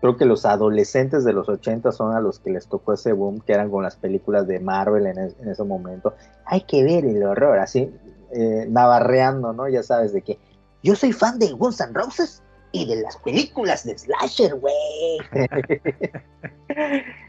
creo 0.00 0.16
que 0.16 0.24
los 0.24 0.44
adolescentes 0.46 1.24
de 1.24 1.32
los 1.32 1.48
80 1.48 1.92
son 1.92 2.14
a 2.14 2.20
los 2.20 2.38
que 2.38 2.50
les 2.50 2.66
tocó 2.68 2.92
ese 2.92 3.12
boom, 3.12 3.40
que 3.40 3.52
eran 3.52 3.70
con 3.70 3.82
las 3.82 3.96
películas 3.96 4.46
de 4.46 4.60
Marvel 4.60 5.06
en, 5.06 5.18
es- 5.18 5.36
en 5.40 5.48
ese 5.48 5.64
momento. 5.64 6.14
Hay 6.46 6.62
que 6.62 6.84
ver 6.84 7.04
el 7.04 7.22
horror, 7.24 7.58
así, 7.58 7.92
eh, 8.32 8.66
navarreando, 8.70 9.52
¿no? 9.52 9.68
Ya 9.68 9.82
sabes 9.82 10.12
de 10.12 10.22
que 10.22 10.38
yo 10.82 10.94
soy 10.96 11.12
fan 11.12 11.38
de 11.38 11.50
Guns 11.52 11.80
N' 11.80 11.92
Roses 11.92 12.42
y 12.72 12.86
de 12.86 13.02
las 13.02 13.16
películas 13.18 13.84
de 13.84 13.98
Slasher, 13.98 14.54
güey. 14.54 15.18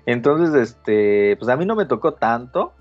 Entonces, 0.06 0.70
este, 0.70 1.36
pues 1.38 1.50
a 1.50 1.56
mí 1.58 1.66
no 1.66 1.76
me 1.76 1.86
tocó 1.86 2.14
tanto, 2.14 2.74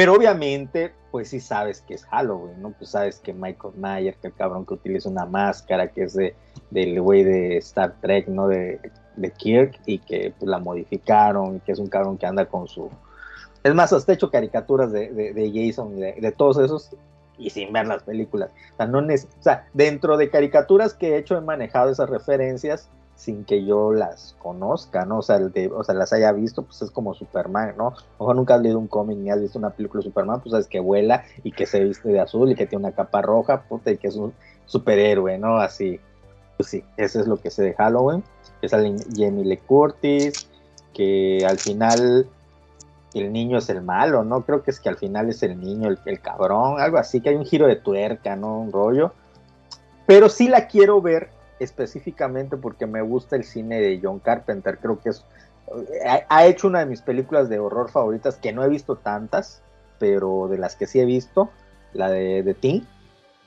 pero 0.00 0.14
obviamente, 0.14 0.94
pues 1.10 1.28
sí 1.28 1.40
sabes 1.40 1.82
que 1.82 1.92
es 1.92 2.06
Halloween, 2.06 2.62
¿no? 2.62 2.70
Pues 2.70 2.88
sabes 2.88 3.18
que 3.18 3.34
Michael 3.34 3.74
Myers, 3.76 4.16
que 4.16 4.28
el 4.28 4.32
cabrón 4.32 4.64
que 4.64 4.72
utiliza 4.72 5.10
una 5.10 5.26
máscara, 5.26 5.88
que 5.88 6.04
es 6.04 6.14
de, 6.14 6.34
del 6.70 6.98
güey 7.02 7.22
de 7.22 7.58
Star 7.58 7.96
Trek, 8.00 8.26
¿no? 8.26 8.48
De, 8.48 8.80
de 9.16 9.30
Kirk, 9.30 9.78
y 9.84 9.98
que 9.98 10.32
pues, 10.38 10.48
la 10.48 10.58
modificaron, 10.58 11.60
que 11.60 11.72
es 11.72 11.78
un 11.78 11.88
cabrón 11.88 12.16
que 12.16 12.24
anda 12.24 12.46
con 12.46 12.66
su... 12.66 12.88
Es 13.62 13.74
más, 13.74 13.92
hasta 13.92 14.12
he 14.12 14.14
hecho 14.14 14.30
caricaturas 14.30 14.90
de, 14.90 15.10
de, 15.10 15.34
de 15.34 15.52
Jason, 15.52 15.98
y 15.98 16.00
de, 16.00 16.12
de 16.14 16.32
todos 16.32 16.56
esos, 16.56 16.96
y 17.36 17.50
sin 17.50 17.70
ver 17.70 17.86
las 17.86 18.02
películas. 18.02 18.48
O 18.72 18.76
sea, 18.78 18.86
no 18.86 19.00
o 19.00 19.42
sea, 19.42 19.68
dentro 19.74 20.16
de 20.16 20.30
caricaturas 20.30 20.94
que 20.94 21.10
he 21.10 21.18
hecho 21.18 21.36
he 21.36 21.42
manejado 21.42 21.90
esas 21.90 22.08
referencias 22.08 22.88
sin 23.20 23.44
que 23.44 23.66
yo 23.66 23.92
las 23.92 24.34
conozca, 24.38 25.04
¿no? 25.04 25.18
O 25.18 25.22
sea, 25.22 25.38
de- 25.38 25.68
o 25.68 25.84
sea, 25.84 25.94
las 25.94 26.10
haya 26.14 26.32
visto, 26.32 26.62
pues 26.62 26.80
es 26.80 26.90
como 26.90 27.12
Superman, 27.12 27.74
¿no? 27.76 27.92
Mejor 28.18 28.34
nunca 28.34 28.54
has 28.54 28.62
leído 28.62 28.78
un 28.78 28.86
cómic 28.88 29.18
ni 29.18 29.30
has 29.30 29.38
visto 29.38 29.58
una 29.58 29.68
película 29.68 30.00
de 30.00 30.08
Superman, 30.08 30.40
pues 30.40 30.52
sabes 30.52 30.66
que 30.68 30.80
vuela 30.80 31.24
y 31.44 31.52
que 31.52 31.66
se 31.66 31.84
viste 31.84 32.08
de 32.08 32.18
azul 32.18 32.50
y 32.50 32.54
que 32.54 32.66
tiene 32.66 32.86
una 32.86 32.94
capa 32.94 33.20
roja, 33.20 33.64
puta, 33.68 33.90
y 33.90 33.98
que 33.98 34.08
es 34.08 34.16
un 34.16 34.32
superhéroe, 34.64 35.36
¿no? 35.36 35.58
Así, 35.58 36.00
pues 36.56 36.70
sí, 36.70 36.82
eso 36.96 37.20
es 37.20 37.26
lo 37.26 37.36
que 37.36 37.50
sé 37.50 37.62
de 37.62 37.74
Halloween, 37.74 38.24
que 38.62 38.70
sale 38.70 38.96
Jamie 39.14 39.44
Lee 39.44 39.58
Curtis, 39.58 40.48
que 40.94 41.44
al 41.46 41.58
final 41.58 42.26
el 43.12 43.32
niño 43.34 43.58
es 43.58 43.68
el 43.68 43.82
malo, 43.82 44.24
¿no? 44.24 44.46
Creo 44.46 44.62
que 44.62 44.70
es 44.70 44.80
que 44.80 44.88
al 44.88 44.96
final 44.96 45.28
es 45.28 45.42
el 45.42 45.60
niño 45.60 45.90
el, 45.90 45.98
el 46.06 46.22
cabrón, 46.22 46.80
algo 46.80 46.96
así, 46.96 47.20
que 47.20 47.28
hay 47.28 47.36
un 47.36 47.44
giro 47.44 47.66
de 47.66 47.76
tuerca, 47.76 48.34
¿no? 48.34 48.60
Un 48.60 48.72
rollo. 48.72 49.12
Pero 50.06 50.30
sí 50.30 50.48
la 50.48 50.68
quiero 50.68 51.02
ver 51.02 51.38
específicamente 51.60 52.56
porque 52.56 52.86
me 52.86 53.02
gusta 53.02 53.36
el 53.36 53.44
cine 53.44 53.80
de 53.80 54.00
John 54.02 54.18
Carpenter, 54.18 54.78
creo 54.78 54.98
que 55.00 55.10
es 55.10 55.24
ha, 56.28 56.46
hecho 56.46 56.66
una 56.66 56.80
de 56.80 56.86
mis 56.86 57.02
películas 57.02 57.48
de 57.48 57.58
horror 57.58 57.90
favoritas, 57.90 58.36
que 58.36 58.52
no 58.52 58.64
he 58.64 58.68
visto 58.68 58.96
tantas, 58.96 59.62
pero 59.98 60.48
de 60.48 60.58
las 60.58 60.76
que 60.76 60.86
sí 60.86 61.00
he 61.00 61.04
visto, 61.04 61.50
la 61.92 62.10
de 62.10 62.42
The 62.42 62.54
Thing, 62.54 62.82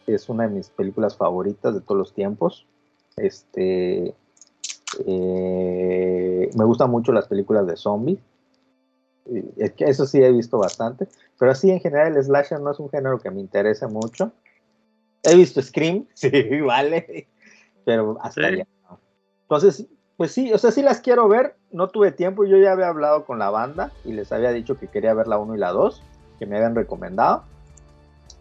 es 0.08 0.30
una 0.30 0.48
de 0.48 0.54
mis 0.54 0.70
películas 0.70 1.18
favoritas 1.18 1.74
de 1.74 1.82
todos 1.82 1.98
los 1.98 2.14
tiempos. 2.14 2.66
Este, 3.18 4.14
eh, 5.06 6.50
me 6.56 6.66
gustan 6.66 6.92
mucho 6.92 7.12
las 7.12 7.28
películas 7.28 7.68
de 7.68 7.76
zombies. 7.76 8.20
Eh, 9.26 9.74
eso 9.78 10.06
sí 10.06 10.22
he 10.22 10.32
visto 10.32 10.58
bastante. 10.58 11.08
Pero 11.38 11.52
así 11.52 11.72
en 11.72 11.80
general 11.80 12.16
el 12.16 12.24
slasher 12.24 12.60
no 12.60 12.72
es 12.72 12.80
un 12.80 12.90
género 12.90 13.20
que 13.20 13.32
me 13.32 13.40
interese 13.40 13.88
mucho. 13.88 14.32
He 15.24 15.36
visto 15.36 15.62
Scream, 15.62 16.06
sí, 16.14 16.32
vale. 16.62 17.28
Pero 17.86 18.18
hasta 18.22 18.42
Sí. 18.42 18.48
allá. 18.48 18.68
no. 18.90 19.00
Entonces, 19.44 19.88
pues 20.18 20.32
sí, 20.32 20.54
o 20.54 20.58
sea, 20.58 20.72
sí 20.72 20.82
las 20.82 21.02
quiero 21.02 21.28
ver. 21.28 21.56
No 21.72 21.88
tuve 21.90 22.12
tiempo. 22.12 22.46
Yo 22.46 22.58
ya 22.58 22.72
había 22.72 22.88
hablado 22.88 23.26
con 23.26 23.40
la 23.40 23.50
banda 23.50 23.92
y 24.06 24.14
les 24.14 24.32
había 24.32 24.52
dicho 24.52 24.78
que 24.78 24.88
quería 24.88 25.14
ver 25.14 25.28
la 25.28 25.38
1 25.38 25.56
y 25.56 25.58
la 25.58 25.72
2, 25.72 26.02
que 26.40 26.46
me 26.46 26.56
habían 26.58 26.76
recomendado. 26.76 27.44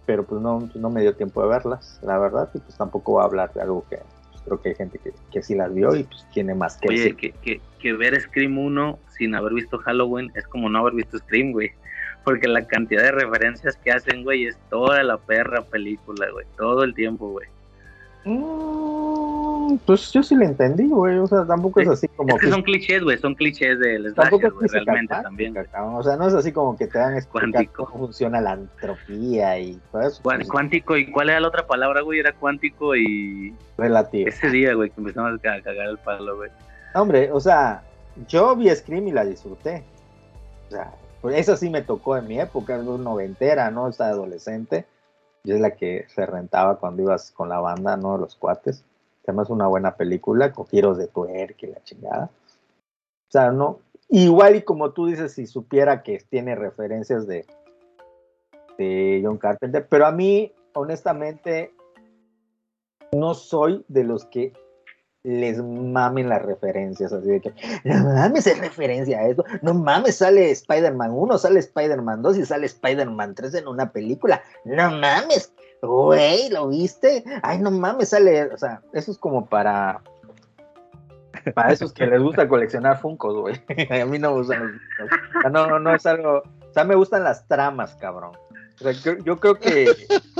Pero 0.06 0.24
pues 0.24 0.40
no, 0.40 0.68
no 0.74 0.90
me 0.90 1.00
dio 1.00 1.14
tiempo 1.14 1.42
de 1.42 1.48
verlas, 1.48 1.98
la 2.02 2.18
verdad. 2.18 2.50
Y 2.54 2.58
pues 2.58 2.76
tampoco 2.76 3.12
voy 3.12 3.22
a 3.22 3.26
hablar 3.26 3.52
de 3.54 3.62
algo 3.62 3.84
que 3.88 3.96
pues, 4.30 4.42
creo 4.44 4.60
que 4.60 4.68
hay 4.70 4.74
gente 4.74 4.98
que, 4.98 5.12
que 5.30 5.42
sí 5.42 5.54
las 5.54 5.72
vio 5.72 5.94
y 5.94 6.02
pues 6.04 6.26
tiene 6.32 6.54
más 6.54 6.76
que 6.76 6.88
Oye, 6.88 6.98
decir. 6.98 7.16
que, 7.16 7.32
que, 7.32 7.60
que 7.78 7.92
ver 7.92 8.20
Scream 8.20 8.58
1 8.58 8.98
sin 9.16 9.34
haber 9.34 9.54
visto 9.54 9.78
Halloween 9.78 10.30
es 10.34 10.46
como 10.48 10.68
no 10.68 10.80
haber 10.80 10.94
visto 10.94 11.18
Scream, 11.18 11.52
güey. 11.52 11.70
Porque 12.24 12.46
la 12.48 12.66
cantidad 12.66 13.02
de 13.02 13.12
referencias 13.12 13.76
que 13.76 13.90
hacen, 13.92 14.22
güey, 14.22 14.46
es 14.46 14.56
toda 14.70 15.02
la 15.02 15.18
perra 15.18 15.62
película, 15.62 16.30
güey. 16.30 16.46
Todo 16.56 16.84
el 16.84 16.94
tiempo, 16.94 17.30
güey. 17.30 17.48
Mm, 18.25 19.76
pues 19.86 20.12
yo 20.12 20.23
sí 20.23 20.34
le 20.36 20.44
entendí, 20.44 20.89
güey. 20.89 21.18
O 21.18 21.26
sea, 21.26 21.44
tampoco 21.44 21.81
es 21.81 21.89
así 21.89 22.09
como 22.09 22.36
Es 22.36 22.42
que 22.42 22.51
son 22.51 22.62
clichés, 22.62 23.02
güey. 23.02 23.18
Son 23.18 23.34
clichés 23.34 23.78
del 23.78 24.15
Tampoco 24.15 24.41
slasher, 24.41 24.47
es 24.49 24.55
güey, 24.55 24.68
física 24.68 24.84
realmente 24.84 25.15
también. 25.23 25.55
cabrón. 25.55 25.94
O 25.97 26.02
sea, 26.02 26.17
no 26.17 26.28
es 26.28 26.34
así 26.34 26.52
como 26.52 26.76
que 26.76 26.86
te 26.86 26.99
dan 26.99 27.15
a 27.15 27.18
explicar 27.18 27.51
Cuántico. 27.51 27.86
cómo 27.86 28.07
funciona 28.07 28.41
la 28.41 28.52
entropía 28.55 29.59
y 29.59 29.81
todo 29.91 30.02
eso. 30.02 30.20
Pues, 30.23 30.49
Cuántico, 30.49 30.97
¿y 30.97 31.10
cuál 31.10 31.31
era 31.31 31.41
la 31.41 31.49
otra 31.49 31.67
palabra, 31.67 32.02
güey? 32.02 32.20
Era 32.20 32.33
cuántico 32.33 32.94
y 32.97 33.55
relativo. 33.76 34.28
ese 34.28 34.51
día, 34.51 34.75
güey, 34.75 34.91
que 34.91 35.01
empezamos 35.01 35.39
a 35.39 35.39
cagar 35.62 35.89
el 35.89 35.99
palo, 35.99 36.36
güey. 36.36 36.51
Hombre, 36.94 37.31
o 37.33 37.41
sea, 37.41 37.83
yo 38.28 38.55
vi 38.57 38.68
Scream 38.68 39.09
y 39.09 39.12
la 39.12 39.25
disfruté. 39.25 39.83
O 40.68 40.70
sea, 40.70 40.92
pues 41.20 41.36
esa 41.39 41.57
sí 41.57 41.70
me 41.70 41.83
tocó 41.83 42.17
en 42.17 42.26
mi 42.26 42.41
época, 42.41 42.76
es 42.76 42.83
noventera, 42.84 43.70
¿no? 43.70 43.89
Estaba 43.89 44.10
adolescente. 44.10 44.86
Y 45.44 45.52
es 45.52 45.60
la 45.60 45.72
que 45.72 46.06
se 46.08 46.24
rentaba 46.24 46.76
cuando 46.78 47.02
ibas 47.02 47.32
con 47.32 47.48
la 47.48 47.60
banda, 47.60 47.96
¿no? 47.96 48.16
Los 48.16 48.36
cuates. 48.36 48.84
Además, 49.24 49.50
una 49.50 49.66
buena 49.66 49.96
película 49.96 50.52
con 50.52 50.66
giros 50.66 50.98
de 50.98 51.08
tuerca 51.08 51.66
y 51.66 51.70
la 51.70 51.82
chingada. 51.82 52.30
O 53.28 53.30
sea, 53.30 53.50
no. 53.50 53.80
Igual 54.08 54.56
y 54.56 54.62
como 54.62 54.92
tú 54.92 55.06
dices, 55.06 55.32
si 55.32 55.46
supiera 55.46 56.02
que 56.02 56.22
tiene 56.28 56.54
referencias 56.54 57.26
de, 57.26 57.46
de 58.78 59.20
John 59.24 59.38
Carpenter, 59.38 59.86
pero 59.88 60.06
a 60.06 60.12
mí, 60.12 60.52
honestamente, 60.74 61.72
no 63.12 63.34
soy 63.34 63.84
de 63.88 64.04
los 64.04 64.26
que 64.26 64.52
les 65.25 65.62
mamen 65.62 66.28
las 66.28 66.42
referencias, 66.42 67.12
así 67.12 67.28
de 67.28 67.41
que, 67.41 67.55
no 67.84 68.05
mames, 68.05 68.47
es 68.47 68.59
referencia 68.59 69.20
a 69.20 69.28
esto, 69.28 69.44
no 69.62 69.75
mames, 69.75 70.17
sale 70.17 70.51
Spider-Man 70.51 71.12
1, 71.12 71.39
sale 71.39 71.60
Spider-Man 71.60 72.23
2 72.23 72.39
y 72.39 72.44
sale 72.44 72.67
Spider-Man 72.67 73.34
3 73.34 73.55
en 73.55 73.68
una 73.68 73.92
película, 73.92 74.42
no 74.65 74.91
mames, 74.91 75.52
güey, 75.81 76.51
¿lo 76.51 76.68
viste? 76.68 77.23
Ay, 77.42 77.59
no 77.59 77.70
mames, 77.70 78.09
sale, 78.09 78.44
o 78.47 78.57
sea, 78.57 78.83
eso 78.92 79.12
es 79.12 79.18
como 79.18 79.47
para, 79.47 80.02
para 81.55 81.73
esos 81.73 81.92
que 81.92 82.07
les 82.07 82.20
gusta 82.20 82.49
coleccionar 82.49 83.01
Funkos, 83.01 83.36
güey, 83.36 83.55
a 84.02 84.05
mí 84.05 84.18
no 84.18 84.33
me 84.33 84.39
gustan 84.39 84.81
los 84.99 85.52
no, 85.52 85.67
no, 85.68 85.78
no 85.78 85.94
es 85.94 86.05
algo, 86.05 86.39
o 86.39 86.73
sea, 86.73 86.83
me 86.84 86.97
gustan 86.97 87.23
las 87.23 87.47
tramas, 87.47 87.94
cabrón. 87.97 88.33
Sea, 88.82 88.92
yo, 88.92 89.18
yo 89.24 89.38
creo 89.38 89.54
que 89.58 89.94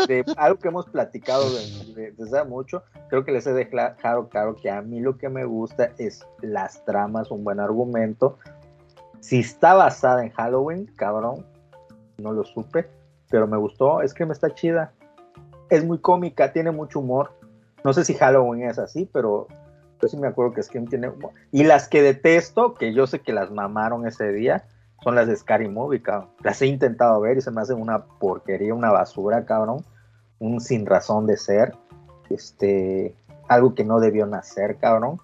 de 0.09 0.25
algo 0.37 0.59
que 0.59 0.69
hemos 0.69 0.87
platicado 0.87 1.45
de- 1.55 1.93
de- 1.95 2.11
desde 2.13 2.39
hace 2.39 2.49
mucho, 2.49 2.83
creo 3.09 3.25
que 3.25 3.33
les 3.33 3.47
he 3.47 3.53
dejado 3.53 4.29
claro 4.29 4.57
que 4.57 4.71
a 4.71 4.83
mí 4.83 5.01
lo 5.01 5.17
que 5.17 5.29
me 5.29 5.45
gusta 5.45 5.93
es 5.99 6.27
las 6.41 6.85
tramas, 6.85 7.31
un 7.31 7.45
buen 7.45 7.61
argumento. 7.61 8.39
Si 9.21 9.39
está 9.41 9.75
basada 9.75 10.25
en 10.25 10.31
Halloween, 10.31 10.87
cabrón, 10.97 11.47
no 12.19 12.33
lo 12.33 12.45
supe, 12.45 12.89
pero 13.31 13.47
me 13.47 13.57
gustó, 13.57 14.03
es 14.03 14.13
que 14.15 14.27
me 14.27 14.33
está 14.33 14.53
chida. 14.55 14.93
Es 15.71 15.85
muy 15.85 15.99
cómica, 15.99 16.53
tiene 16.53 16.71
mucho 16.71 17.01
humor. 17.01 17.33
No 17.85 17.93
sé 17.93 18.05
si 18.05 18.15
Halloween 18.15 18.65
es 18.65 18.79
así, 18.79 19.09
pero 19.13 19.47
yo 20.01 20.09
sí 20.09 20.17
me 20.17 20.27
acuerdo 20.27 20.53
que 20.53 20.63
Scream 20.63 20.87
tiene 20.87 21.09
humor. 21.09 21.31
Y 21.51 21.65
las 21.65 21.89
que 21.89 22.03
detesto, 22.03 22.75
que 22.75 22.93
yo 22.93 23.07
sé 23.07 23.21
que 23.21 23.33
las 23.33 23.51
mamaron 23.51 24.07
ese 24.07 24.33
día, 24.33 24.65
son 25.03 25.17
las 25.17 25.27
de 25.27 25.37
Scary 25.37 25.69
Movie, 25.69 26.03
cabrón. 26.03 26.31
Las 26.43 26.63
he 26.63 26.67
intentado 26.67 27.21
ver 27.21 27.37
y 27.37 27.41
se 27.41 27.51
me 27.51 27.61
hacen 27.61 27.81
una 27.81 28.05
porquería, 28.05 28.75
una 28.75 28.91
basura, 28.91 29.45
cabrón. 29.45 29.85
Un 30.39 30.61
sin 30.61 30.87
razón 30.87 31.27
de 31.27 31.37
ser. 31.37 31.75
Este, 32.31 33.15
algo 33.49 33.75
que 33.75 33.85
no 33.85 33.99
debió 34.01 34.27
nacer, 34.27 34.77
cabrón. 34.77 35.19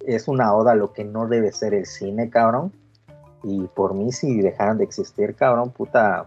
Es 0.00 0.28
una 0.28 0.54
oda 0.54 0.72
a 0.72 0.74
lo 0.74 0.92
que 0.92 1.04
no 1.04 1.28
debe 1.28 1.52
ser 1.52 1.74
el 1.74 1.86
cine, 1.86 2.28
cabrón. 2.28 2.72
Y 3.42 3.66
por 3.68 3.94
mí, 3.94 4.12
si 4.12 4.40
dejaran 4.40 4.78
de 4.78 4.84
existir, 4.84 5.34
cabrón, 5.34 5.70
puta. 5.70 6.26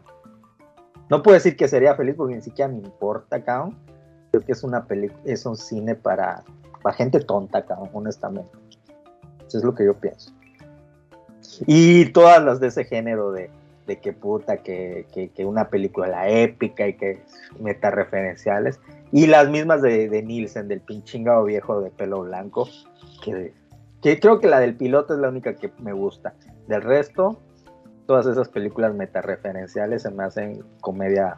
No 1.09 1.21
puedo 1.21 1.35
decir 1.35 1.57
que 1.57 1.67
sería 1.67 1.95
feliz 1.95 2.15
porque 2.15 2.35
ni 2.35 2.41
siquiera 2.41 2.71
me 2.71 2.77
importa, 2.77 3.43
cabrón. 3.43 3.77
Creo 4.31 4.43
que 4.45 4.53
es 4.53 4.63
una 4.63 4.85
película, 4.85 5.21
es 5.25 5.45
un 5.45 5.57
cine 5.57 5.95
para, 5.95 6.43
para 6.81 6.95
gente 6.95 7.19
tonta, 7.19 7.65
cabrón, 7.65 7.89
honestamente. 7.93 8.57
Eso 9.45 9.57
es 9.57 9.63
lo 9.63 9.75
que 9.75 9.85
yo 9.85 9.93
pienso. 9.93 10.33
Y 11.65 12.05
todas 12.05 12.43
las 12.43 12.59
de 12.59 12.67
ese 12.67 12.85
género 12.85 13.31
de, 13.31 13.49
de 13.87 13.99
que 13.99 14.13
puta, 14.13 14.57
que, 14.57 15.05
que, 15.13 15.29
que 15.29 15.45
una 15.45 15.69
película 15.69 16.07
la 16.07 16.29
épica 16.29 16.87
y 16.87 16.93
que 16.93 17.23
meta 17.59 17.91
referenciales. 17.91 18.79
Y 19.11 19.27
las 19.27 19.49
mismas 19.49 19.81
de, 19.81 20.09
de 20.09 20.23
Nielsen, 20.23 20.67
del 20.67 20.81
pinchingado 20.81 21.43
viejo 21.45 21.81
de 21.81 21.91
pelo 21.91 22.21
blanco, 22.21 22.67
que, 23.23 23.53
que 24.01 24.19
creo 24.19 24.39
que 24.39 24.47
la 24.47 24.59
del 24.59 24.75
piloto 24.75 25.13
es 25.13 25.19
la 25.19 25.29
única 25.29 25.55
que 25.55 25.71
me 25.79 25.93
gusta. 25.93 26.33
Del 26.67 26.81
resto, 26.81 27.39
todas 28.07 28.25
esas 28.25 28.49
películas 28.49 28.93
metareferenciales 28.93 30.01
se 30.03 30.11
me 30.11 30.23
hacen 30.23 30.63
comedia. 30.81 31.37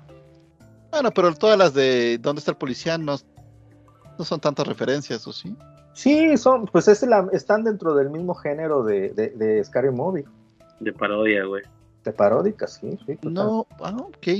Bueno, 0.92 1.12
pero 1.12 1.34
todas 1.34 1.58
las 1.58 1.74
de 1.74 2.18
¿Dónde 2.20 2.40
está 2.40 2.52
el 2.52 2.58
policía? 2.58 2.98
No, 2.98 3.18
no 4.18 4.26
son 4.26 4.40
tantas 4.40 4.68
referencias, 4.68 5.28
¿o 5.28 5.34
sí? 5.34 5.56
Sí, 5.96 6.36
son, 6.38 6.66
pues 6.66 6.88
es 6.90 7.02
la- 7.04 7.28
están 7.32 7.64
dentro 7.64 7.96
del 7.96 8.10
mismo 8.10 8.36
género 8.36 8.84
de, 8.84 9.10
de, 9.10 9.30
de 9.30 9.64
Scary 9.64 9.92
Movie, 9.92 10.26
De 10.82 10.92
parodia, 10.94 11.46
güey. 11.46 11.64
de 12.04 12.12
paródicas, 12.12 12.74
sí, 12.74 13.00
sí. 13.06 13.16
total. 13.16 13.34
No, 13.34 13.66
ah, 13.82 13.96
ok. 14.00 14.28
Yo 14.28 14.36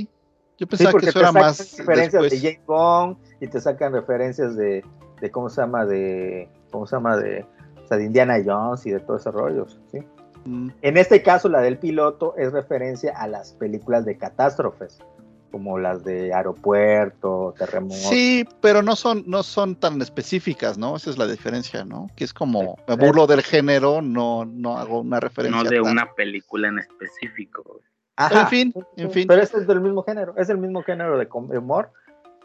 Sí, 0.58 0.66
pensaba 0.66 0.90
porque 0.92 1.06
que 1.06 1.10
eso 1.10 1.18
te 1.18 1.24
era 1.24 1.32
sacan 1.32 1.42
más 1.48 1.78
referencias 1.78 2.22
después. 2.22 2.42
de 2.42 2.48
James 2.52 2.66
Bond 2.66 3.16
y 3.40 3.46
te 3.48 3.60
sacan 3.60 3.92
referencias 3.92 4.54
de, 4.56 4.84
de 5.20 5.30
cómo 5.30 5.48
se 5.50 5.60
llama 5.62 5.84
de 5.86 6.48
cómo 6.70 6.86
se 6.86 6.96
llama 6.96 7.16
de, 7.16 7.44
o 7.82 7.86
sea, 7.88 7.96
de 7.96 8.04
Indiana 8.04 8.36
Jones 8.44 8.84
y 8.86 8.90
de 8.90 9.00
todo 9.00 9.16
ese 9.16 9.30
rollo, 9.30 9.66
¿sí? 9.90 9.98
Mm, 10.44 10.68
En 10.82 10.96
este 10.96 11.22
caso 11.22 11.48
la 11.48 11.60
del 11.60 11.78
piloto 11.78 12.34
es 12.36 12.52
referencia 12.52 13.12
a 13.18 13.26
las 13.28 13.52
películas 13.54 14.04
de 14.04 14.16
catástrofes, 14.16 14.98
como 15.56 15.78
las 15.78 16.04
de 16.04 16.34
aeropuerto, 16.34 17.54
terremoto. 17.56 17.94
Sí, 17.94 18.46
pero 18.60 18.82
no 18.82 18.94
son, 18.94 19.24
no 19.26 19.42
son 19.42 19.74
tan 19.74 20.02
específicas, 20.02 20.76
¿no? 20.76 20.96
Esa 20.96 21.08
es 21.08 21.16
la 21.16 21.26
diferencia, 21.26 21.82
¿no? 21.82 22.10
Que 22.14 22.24
es 22.24 22.34
como, 22.34 22.76
me 22.86 22.94
burlo 22.94 23.26
del 23.26 23.40
género, 23.42 24.02
no, 24.02 24.44
no 24.44 24.76
hago 24.76 25.00
una 25.00 25.18
referencia. 25.18 25.62
No 25.62 25.66
de 25.66 25.80
tan- 25.80 25.92
una 25.92 26.12
película 26.12 26.68
en 26.68 26.80
específico. 26.80 27.80
Pero 28.28 28.40
en 28.42 28.48
fin, 28.48 28.74
en 28.98 29.10
fin. 29.10 29.26
Pero 29.26 29.40
este 29.40 29.58
es 29.60 29.66
del 29.66 29.80
mismo 29.80 30.02
género, 30.02 30.34
es 30.36 30.50
el 30.50 30.58
mismo 30.58 30.82
género 30.82 31.16
de 31.16 31.26
humor 31.58 31.90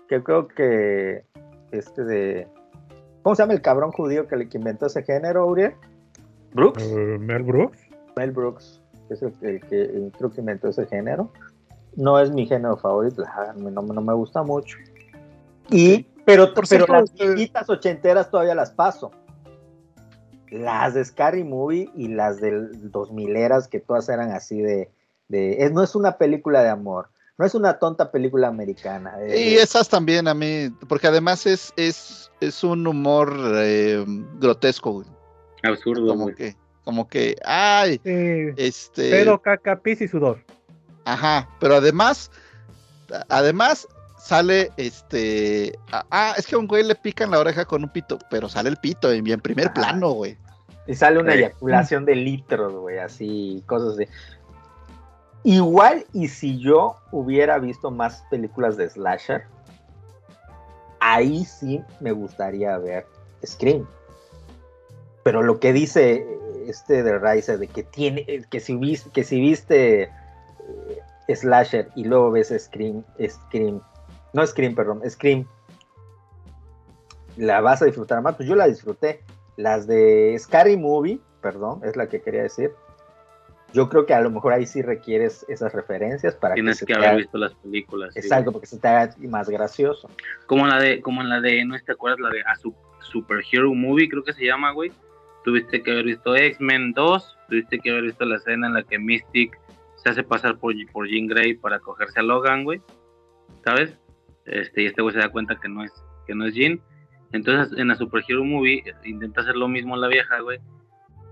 que 0.08 0.24
creo 0.24 0.48
que 0.48 1.26
este 1.72 2.04
de 2.06 2.48
¿cómo 3.24 3.36
se 3.36 3.44
llama 3.44 3.54
el 3.54 3.62
cabrón 3.62 3.92
judío 3.92 4.26
que, 4.28 4.38
le, 4.38 4.48
que 4.48 4.58
inventó 4.58 4.86
ese 4.86 5.04
género, 5.04 5.46
Uriel? 5.48 5.74
Brooks. 6.54 6.82
Eh, 6.84 7.18
Mel 7.20 7.44
Brooks. 7.44 7.78
Mel 8.16 8.32
Brooks, 8.32 8.82
que 9.10 9.14
es 9.16 9.22
el, 9.22 9.34
el 9.42 9.60
que 9.68 9.82
el- 9.82 10.12
creo 10.18 10.32
que 10.32 10.40
inventó 10.40 10.70
ese 10.70 10.86
género. 10.86 11.30
No 11.96 12.20
es 12.20 12.32
mi 12.32 12.46
género 12.48 12.78
favorito, 12.78 13.24
no, 13.58 13.82
no 13.82 14.02
me 14.02 14.14
gusta 14.14 14.44
mucho. 14.44 14.78
Y, 15.70 16.04
pero, 16.26 16.54
Por 16.54 16.68
pero 16.68 16.86
las 16.88 17.10
eh, 17.18 17.34
viejitas 17.34 17.70
ochenteras 17.70 18.30
todavía 18.32 18.56
las 18.56 18.72
paso. 18.72 19.12
Las 20.50 20.94
de 20.94 21.06
Scary 21.06 21.44
Movie 21.44 21.90
y 21.96 22.10
las 22.10 22.42
del 22.42 22.92
2000 22.92 23.36
eras, 23.38 23.68
que 23.68 23.80
todas 23.80 24.10
eran 24.10 24.32
así 24.32 24.62
de. 24.62 24.90
de 25.30 25.64
es, 25.64 25.72
no 25.72 25.82
es 25.84 25.96
una 25.96 26.18
película 26.18 26.62
de 26.62 26.70
amor, 26.70 27.10
no 27.38 27.46
es 27.46 27.56
una 27.56 27.80
tonta 27.80 28.12
película 28.12 28.48
americana. 28.50 29.14
eh, 29.22 29.52
Y 29.52 29.54
esas 29.56 29.88
también 29.88 30.28
a 30.28 30.34
mí, 30.34 30.70
porque 30.90 31.08
además 31.08 31.46
es, 31.46 31.72
es, 31.78 32.30
es 32.42 32.64
un 32.66 32.86
humor 32.86 33.34
eh, 33.56 34.04
grotesco, 34.40 34.92
güey. 34.92 35.08
Absurdo, 35.64 36.06
Como 36.08 36.24
güey. 36.24 36.36
que, 36.36 36.56
como 36.84 37.08
que, 37.08 37.36
ay, 37.46 38.02
Sí. 38.04 38.54
este. 38.58 39.10
Pedo, 39.10 39.42
caca, 39.42 39.78
pis 39.80 40.02
y 40.02 40.08
sudor. 40.10 40.40
Ajá, 41.06 41.50
pero 41.60 41.76
además, 41.76 42.32
además 43.30 43.88
sale 44.20 44.72
este. 44.78 45.78
Ah, 45.92 46.06
ah, 46.12 46.34
es 46.38 46.46
que 46.46 46.56
a 46.56 46.60
un 46.60 46.68
güey 46.68 46.84
le 46.84 46.96
pican 46.96 47.32
la 47.32 47.40
oreja 47.40 47.66
con 47.66 47.84
un 47.84 47.90
pito, 47.90 48.20
pero 48.30 48.48
sale 48.48 48.70
el 48.70 48.78
pito 48.78 49.12
en, 49.12 49.28
en 49.28 49.40
primer 49.40 49.66
Ajá. 49.68 49.74
plano, 49.74 50.12
güey. 50.12 50.38
Y 50.88 50.96
sale 50.96 51.20
una 51.20 51.34
Sí. 51.34 51.40
eyaculación 51.40 52.06
de 52.06 52.16
litros, 52.16 52.74
güey, 52.74 53.00
así, 53.00 53.64
cosas 53.66 53.98
de. 53.98 54.08
Igual, 55.44 56.06
y 56.14 56.28
si 56.28 56.60
yo 56.60 56.98
hubiera 57.12 57.58
visto 57.58 57.90
más 57.90 58.24
películas 58.30 58.78
de 58.78 58.90
Slasher, 58.90 59.46
ahí 61.00 61.46
sí 61.46 61.82
me 62.00 62.12
gustaría 62.12 62.78
ver 62.78 63.08
Scream. 63.46 63.88
Pero 65.24 65.42
lo 65.42 65.60
que 65.60 65.74
dice 65.74 66.26
este 66.68 67.02
de 67.04 67.18
Riser 67.18 67.58
de 67.58 67.68
que 67.68 67.84
tiene, 67.84 68.26
que 68.50 68.60
si 68.60 68.76
viste, 68.76 69.10
que 69.10 69.24
si 69.24 69.40
viste 69.40 70.04
eh, 70.04 70.12
Slasher 71.36 71.90
y 71.96 72.06
luego 72.06 72.32
ves 72.32 72.54
Scream, 72.58 73.04
Scream, 73.28 73.82
no 74.34 74.46
Scream, 74.46 74.76
perdón, 74.76 75.02
Scream, 75.10 75.46
la 77.38 77.62
vas 77.62 77.82
a 77.82 77.86
disfrutar 77.86 78.22
más, 78.22 78.36
pues 78.36 78.48
yo 78.48 78.56
la 78.56 78.68
disfruté. 78.68 79.24
Las 79.58 79.86
de 79.88 80.36
Scary 80.40 80.78
Movie, 80.78 81.20
perdón, 81.42 81.82
es 81.84 81.96
la 81.96 82.08
que 82.08 82.22
quería 82.22 82.44
decir. 82.44 82.72
Yo 83.74 83.88
creo 83.90 84.06
que 84.06 84.14
a 84.14 84.20
lo 84.22 84.30
mejor 84.30 84.52
ahí 84.54 84.66
sí 84.66 84.82
requieres 84.82 85.46
esas 85.48 85.74
referencias 85.74 86.36
para 86.36 86.56
Tienes 86.56 86.84
que 86.84 86.94
haber 86.94 87.08
haga- 87.10 87.18
visto 87.18 87.38
las 87.38 87.54
películas. 87.56 88.14
sí, 88.14 88.20
Exacto, 88.20 88.52
porque 88.52 88.68
se 88.68 88.80
te 88.80 88.88
haga 88.88 89.14
más 89.30 89.50
gracioso. 89.50 90.10
Como 90.46 90.68
la 90.68 90.78
de, 90.80 91.02
como 91.02 91.22
en 91.22 91.30
la 91.30 91.40
de, 91.40 91.64
¿no 91.64 91.78
te 91.80 91.92
acuerdas? 91.92 92.20
La 92.20 92.30
de 92.30 92.42
a 92.42 92.56
Su- 92.58 92.76
Superhero 93.00 93.74
Movie, 93.74 94.10
creo 94.10 94.24
que 94.24 94.34
se 94.34 94.46
llama, 94.46 94.72
güey. 94.72 94.92
Tuviste 95.46 95.82
que 95.82 95.92
haber 95.92 96.06
visto 96.06 96.36
X-Men 96.36 96.92
2, 96.94 97.38
tuviste 97.50 97.80
que 97.80 97.92
haber 97.92 98.04
visto 98.04 98.26
la 98.26 98.36
escena 98.38 98.68
en 98.68 98.74
la 98.74 98.84
que 98.84 99.00
Mystic 99.00 99.58
se 100.04 100.10
hace 100.10 100.24
pasar 100.24 100.58
por, 100.58 100.74
por 100.92 101.08
Jean 101.08 101.28
Grey 101.28 101.54
para 101.56 101.80
cogerse 101.80 102.20
a 102.20 102.24
Logan, 102.24 102.64
güey, 102.64 102.82
¿sabes? 103.64 103.98
Este, 104.46 104.84
y 104.84 104.86
este 104.88 105.02
güey 105.02 105.14
se 105.14 105.22
da 105.22 105.30
cuenta 105.30 105.60
que 105.60 105.70
no 105.70 105.84
es, 105.84 105.92
que 106.26 106.36
no 106.36 106.46
es 106.46 106.56
Jean. 106.56 106.82
Entonces 107.32 107.78
en 107.78 107.88
la 107.88 107.96
Super 107.96 108.24
Hero 108.28 108.44
Movie 108.44 108.84
intenta 109.04 109.42
hacer 109.42 109.56
lo 109.56 109.68
mismo 109.68 109.96
la 109.96 110.08
vieja, 110.08 110.40
güey. 110.42 110.60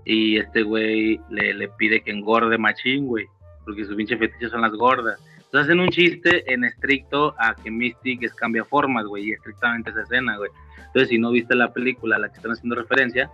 Y 0.04 0.38
este 0.38 0.62
güey 0.62 1.20
le, 1.28 1.54
le 1.54 1.68
pide 1.68 2.00
que 2.00 2.10
engorde 2.10 2.56
machín, 2.56 3.06
güey. 3.06 3.26
Porque 3.64 3.84
sus 3.84 3.96
pinche 3.96 4.16
fetiches 4.16 4.50
son 4.50 4.62
las 4.62 4.72
gordas. 4.72 5.20
Entonces 5.36 5.68
hacen 5.68 5.80
un 5.80 5.90
chiste 5.90 6.50
en 6.52 6.64
estricto 6.64 7.34
a 7.38 7.54
que 7.54 7.70
Mystic 7.70 8.32
cambia 8.36 8.64
formas, 8.64 9.04
güey. 9.04 9.28
Y 9.28 9.32
estrictamente 9.32 9.90
esa 9.90 10.02
escena, 10.02 10.36
güey. 10.38 10.50
Entonces 10.86 11.08
si 11.08 11.18
no 11.18 11.30
viste 11.30 11.54
la 11.54 11.72
película 11.72 12.16
a 12.16 12.18
la 12.20 12.28
que 12.28 12.36
están 12.36 12.52
haciendo 12.52 12.76
referencia, 12.76 13.30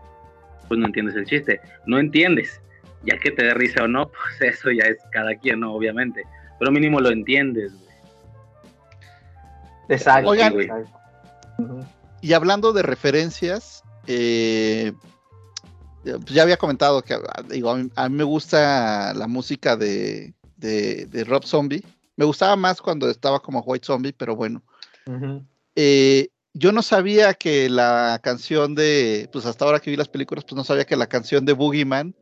pues 0.67 0.81
no 0.81 0.87
entiendes 0.87 1.15
el 1.15 1.27
chiste. 1.27 1.61
No 1.87 1.99
entiendes. 1.99 2.61
Ya 3.07 3.19
que 3.19 3.31
te 3.31 3.45
dé 3.45 3.55
risa 3.55 3.85
o 3.85 3.89
no, 3.89 4.09
pues 4.39 4.55
eso 4.55 4.71
ya 4.71 4.85
es 4.85 4.99
cada 5.13 5.35
quien, 5.37 5.61
¿no? 5.61 5.75
Obviamente. 5.75 6.25
Pero 6.59 6.71
mínimo 6.73 7.01
lo 7.01 7.11
entiendes, 7.11 7.73
güey. 7.73 7.97
Exacto. 9.89 10.31
Oigan, 10.31 10.53
güey. 10.53 10.69
Y 12.21 12.33
hablando 12.33 12.73
de 12.73 12.83
referencias, 12.83 13.85
eh, 14.07 14.93
pues 16.03 16.31
ya 16.31 16.43
había 16.43 16.57
comentado 16.57 17.03
que 17.03 17.17
digo, 17.49 17.71
a, 17.71 17.77
mí, 17.77 17.91
a 17.95 18.09
mí 18.09 18.17
me 18.17 18.25
gusta 18.25 19.15
la 19.15 19.27
música 19.27 19.77
de, 19.77 20.35
de, 20.57 21.07
de 21.07 21.25
Rob 21.25 21.45
Zombie. 21.45 21.85
Me 22.17 22.25
gustaba 22.25 22.57
más 22.57 22.81
cuando 22.81 23.11
estaba 23.11 23.41
como 23.41 23.61
White 23.61 23.87
Zombie, 23.87 24.13
pero 24.13 24.35
bueno. 24.35 24.63
Eh, 25.75 26.29
yo 26.55 26.73
no 26.73 26.83
sabía 26.83 27.35
que 27.35 27.69
la 27.69 28.19
canción 28.23 28.75
de, 28.75 29.29
pues 29.33 29.45
hasta 29.45 29.65
ahora 29.65 29.79
que 29.79 29.91
vi 29.91 29.97
las 29.97 30.09
películas, 30.09 30.45
pues 30.45 30.57
no 30.57 30.65
sabía 30.65 30.87
que 30.87 30.97
la 30.97 31.07
canción 31.07 31.45
de 31.45 31.53
Boogeyman 31.53 32.15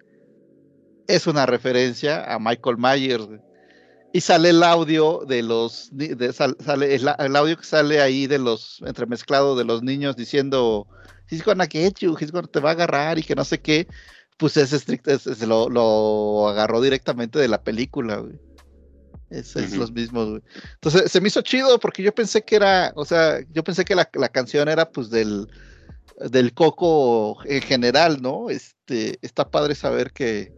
es 1.07 1.27
una 1.27 1.47
referencia 1.47 2.25
a 2.33 2.39
Michael 2.39 2.77
Myers. 2.79 3.29
Y 4.13 4.21
sale 4.21 4.51
el 4.51 4.63
audio 4.63 5.25
de 5.27 5.43
los, 5.43 5.89
de, 5.91 6.33
sal- 6.33 6.57
sale 6.65 6.95
el, 6.95 7.09
el 7.19 7.35
audio 7.37 7.57
que 7.57 7.65
sale 7.65 8.01
ahí 8.01 8.29
de 8.29 8.39
los, 8.39 8.81
entremezclado 8.87 9.57
de 9.57 9.65
los 9.65 9.83
niños 9.83 10.15
diciendo, 10.15 10.87
he's 11.29 11.43
gonna 11.45 11.67
get 11.67 11.95
you, 11.99 12.17
he's 12.21 12.31
gonna, 12.31 12.47
te 12.47 12.61
va 12.61 12.71
a 12.71 12.73
agarrar 12.75 13.19
y 13.19 13.25
que 13.25 13.35
no 13.35 13.45
sé 13.45 13.61
qué, 13.61 13.89
pues 14.37 14.57
es 14.57 14.73
estricto, 14.73 15.11
es- 15.11 15.27
es- 15.27 15.41
lo, 15.43 15.69
lo 15.69 16.49
agarró 16.49 16.81
directamente 16.81 17.41
de 17.41 17.49
la 17.49 17.63
película, 17.63 18.19
güey. 18.19 18.39
Es, 19.31 19.57
es 19.57 19.71
Ujú. 19.73 19.81
los 19.81 19.91
mismos, 19.91 20.29
güey. 20.29 20.43
Entonces 20.75 21.11
se 21.11 21.21
me 21.21 21.27
hizo 21.27 21.43
chido 21.43 21.81
porque 21.81 22.05
yo 22.05 22.15
pensé 22.15 22.43
que 22.43 22.55
era, 22.55 22.93
o 22.95 23.05
sea, 23.05 23.41
yo 23.53 23.65
pensé 23.65 23.85
que 23.85 23.97
la, 23.97 24.09
la 24.15 24.29
canción 24.29 24.69
era 24.69 24.89
pues 24.93 25.11
del, 25.11 25.49
del 26.31 26.55
coco 26.55 27.39
en 27.47 27.63
general, 27.63 28.23
¿no? 28.23 28.49
Este, 28.49 29.19
está 29.23 29.51
padre 29.51 29.75
saber 29.75 30.13
que, 30.13 30.53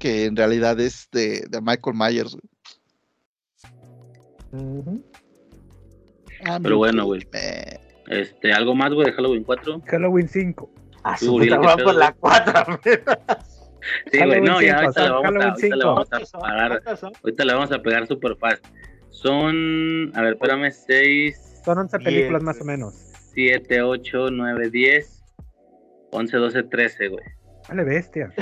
que 0.00 0.24
en 0.24 0.34
realidad 0.34 0.80
es 0.80 1.08
de, 1.12 1.44
de 1.48 1.60
Michael 1.60 1.96
Myers. 1.96 2.36
güey. 2.36 2.42
Ah, 6.44 6.58
Pero 6.60 6.74
mi 6.74 6.78
bueno, 6.78 7.04
güey. 7.04 7.20
Este, 8.08 8.52
¿algo 8.52 8.74
más, 8.74 8.92
güey, 8.92 9.06
de 9.06 9.12
Halloween 9.12 9.44
4? 9.44 9.82
Halloween 9.86 10.28
5. 10.28 10.70
A 11.04 11.16
Tú, 11.16 11.24
su 11.26 11.32
puta, 11.32 11.44
¿qué 11.44 11.66
van 11.66 11.76
pedo, 11.76 11.86
por 11.86 11.94
la 11.94 12.16
güey? 12.18 12.34
4 12.42 12.80
Sí, 14.12 14.18
güey, 14.18 14.40
no, 14.42 14.60
ya 14.60 14.78
cinco, 14.92 15.00
ahorita 15.00 15.06
le 15.06 15.10
vamos 15.10 15.32
a, 15.32 15.48
ahorita 15.48 15.76
le 15.76 15.84
vamos 15.84 16.34
a 16.34 16.38
parar, 16.38 16.82
ahorita 17.22 17.44
le 17.44 17.54
vamos 17.54 17.72
a 17.72 17.82
pegar 17.82 18.06
super 18.06 18.36
fast. 18.36 18.66
Son, 19.08 20.12
a 20.14 20.22
ver, 20.22 20.34
espérame, 20.34 20.70
6, 20.70 21.62
Son 21.64 21.78
11 21.78 21.98
películas 22.00 22.42
más 22.42 22.60
o 22.60 22.64
menos. 22.64 22.94
7, 23.32 23.82
8, 23.82 24.30
9, 24.30 24.70
10, 24.70 25.24
11, 26.10 26.36
12, 26.36 26.62
13, 26.64 27.08
güey. 27.08 27.24
Vale, 27.68 27.84
bestia. 27.84 28.32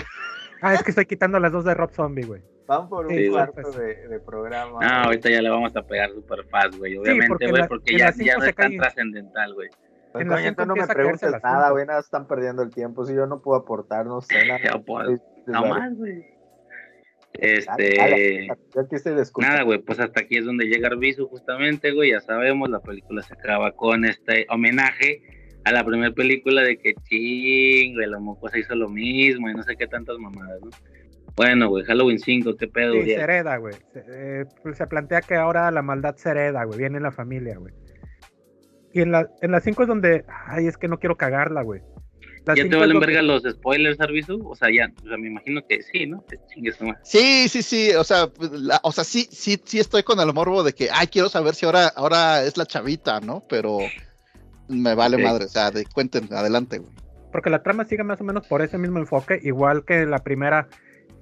Ah, 0.61 0.75
es 0.75 0.83
que 0.83 0.91
estoy 0.91 1.07
quitando 1.07 1.39
las 1.39 1.53
dos 1.53 1.65
de 1.65 1.75
Rob 1.75 1.91
Zombie, 1.93 2.25
güey. 2.25 2.43
Van 2.67 2.89
por 2.89 3.07
un 3.07 3.15
Sí, 3.15 3.29
cuarto 3.31 3.63
pues. 3.63 3.77
de, 3.77 4.09
de 4.09 4.21
programa. 4.21 4.79
Ah, 4.83 5.05
ahorita 5.05 5.31
ya 5.31 5.41
le 5.41 5.49
vamos 5.49 5.75
a 5.75 5.83
pegar 5.87 6.11
super 6.11 6.45
fast, 6.51 6.77
güey, 6.77 6.97
obviamente, 6.97 7.49
güey, 7.49 7.67
porque 7.67 7.97
ya, 7.97 8.13
ya 8.17 8.37
no 8.37 8.43
se 8.43 8.51
es 8.51 8.57
tan 8.57 8.77
trascendental, 8.77 9.55
güey. 9.55 9.69
Pues, 10.13 10.27
coño, 10.27 10.55
tú 10.55 10.67
no 10.67 10.75
me 10.75 10.87
preguntes 10.87 11.33
nada, 11.43 11.71
güey, 11.71 11.87
nada, 11.87 12.01
están 12.01 12.27
perdiendo 12.27 12.63
el 12.63 12.71
tiempo. 12.71 13.05
Si 13.05 13.15
yo 13.15 13.27
no 13.27 13.41
puedo 13.41 13.61
aportar, 13.61 14.07
no 14.07 14.21
sé 14.21 14.47
nada. 14.47 14.59
Ya, 14.65 14.79
pues, 14.79 15.09
Estoy 15.11 15.19
No 15.47 15.63
desvariando. 15.63 15.75
más, 15.81 15.95
güey. 15.97 16.39
Este, 17.35 18.47
yo. 18.49 18.81
Nada, 19.39 19.63
güey, 19.63 19.79
pues 19.79 20.01
hasta 20.01 20.21
aquí 20.21 20.39
es 20.39 20.45
donde 20.45 20.67
llega 20.67 20.89
Arbizu, 20.89 21.29
justamente, 21.29 21.93
güey, 21.93 22.11
ya 22.13 22.21
sabemos, 22.21 22.69
la 22.71 22.81
película 22.81 23.23
se 23.23 23.35
acaba 23.35 23.73
con 23.73 24.05
este 24.05 24.47
homenaje 24.51 25.23
a 25.69 25.73
la 25.73 25.85
primera 25.85 26.13
película 26.13 26.63
de 26.63 26.79
que 26.79 26.95
ching, 27.09 27.95
güey, 27.95 28.07
la 28.09 28.19
mocosa 28.19 28.59
hizo 28.59 28.75
lo 28.75 28.89
mismo 28.89 29.49
y 29.51 29.55
no 29.55 29.63
sé 29.63 29.77
qué 29.77 29.87
tantas 29.87 30.19
mamadas, 30.19 30.61
¿no? 30.63 30.71
Bueno, 31.37 31.69
güey, 31.69 31.85
Halloween 31.85 32.19
5, 32.19 32.57
qué 32.57 32.67
pedo, 32.67 32.95
Sí, 32.95 32.99
Uriel? 33.01 33.17
se 33.19 33.23
hereda, 33.23 33.57
güey. 33.59 33.75
Se, 33.93 34.03
eh, 34.09 34.45
pues 34.63 34.77
se 34.77 34.87
plantea 34.89 35.21
que 35.21 35.37
ahora 35.37 35.71
la 35.71 35.83
maldad 35.83 36.17
se 36.17 36.31
hereda, 36.31 36.65
güey. 36.65 36.79
Viene 36.81 36.97
en 36.97 37.05
la 37.05 37.13
familia, 37.13 37.57
güey. 37.59 37.73
Y 38.93 39.03
en 39.03 39.13
la, 39.13 39.29
en 39.41 39.53
la 39.53 39.61
5 39.61 39.83
es 39.83 39.89
donde. 39.89 40.25
Ay, 40.47 40.67
es 40.67 40.77
que 40.77 40.89
no 40.89 40.99
quiero 40.99 41.17
cagarla, 41.17 41.63
güey. 41.63 41.81
La 42.45 42.55
¿Ya 42.55 42.67
te 42.69 42.77
valen 42.77 42.99
verga 42.99 43.21
los 43.21 43.43
spoilers, 43.43 44.01
Arbizu? 44.01 44.49
O 44.49 44.55
sea, 44.57 44.69
ya, 44.75 44.91
o 45.05 45.07
sea, 45.07 45.19
me 45.19 45.29
imagino 45.29 45.61
que 45.69 45.83
sí, 45.83 46.07
¿no? 46.07 46.25
Que 46.27 46.39
chingues 46.53 46.81
nomás. 46.81 46.97
Sí, 47.05 47.47
sí, 47.49 47.63
sí, 47.63 47.91
o 47.93 48.03
sea, 48.05 48.31
la- 48.53 48.81
o 48.83 48.91
sea, 48.91 49.05
sí, 49.05 49.29
sí, 49.31 49.61
sí 49.63 49.79
estoy 49.79 50.03
con 50.03 50.19
el 50.19 50.33
morbo 50.33 50.63
de 50.65 50.73
que, 50.73 50.89
ay, 50.91 51.09
quiero 51.09 51.29
saber 51.29 51.55
si 51.55 51.67
ahora, 51.67 51.89
ahora 51.89 52.43
es 52.45 52.57
la 52.57 52.65
chavita, 52.65 53.21
¿no? 53.21 53.45
Pero 53.49 53.79
me 54.69 54.95
vale 54.95 55.19
madre, 55.23 55.45
o 55.45 55.49
sea, 55.49 55.71
de, 55.71 55.85
cuenten, 55.87 56.33
adelante, 56.33 56.79
güey. 56.79 56.93
Porque 57.33 57.51
la 57.51 57.63
trama 57.63 57.85
sigue 57.85 58.05
más 58.05 58.21
o 58.21 58.25
menos 58.25 58.47
por 58.47 58.63
ese 58.63 58.79
mismo 58.79 58.99
enfoque, 58.99 59.39
igual 59.43 59.85
que 59.85 60.07
la 60.07 60.19
primera, 60.21 60.67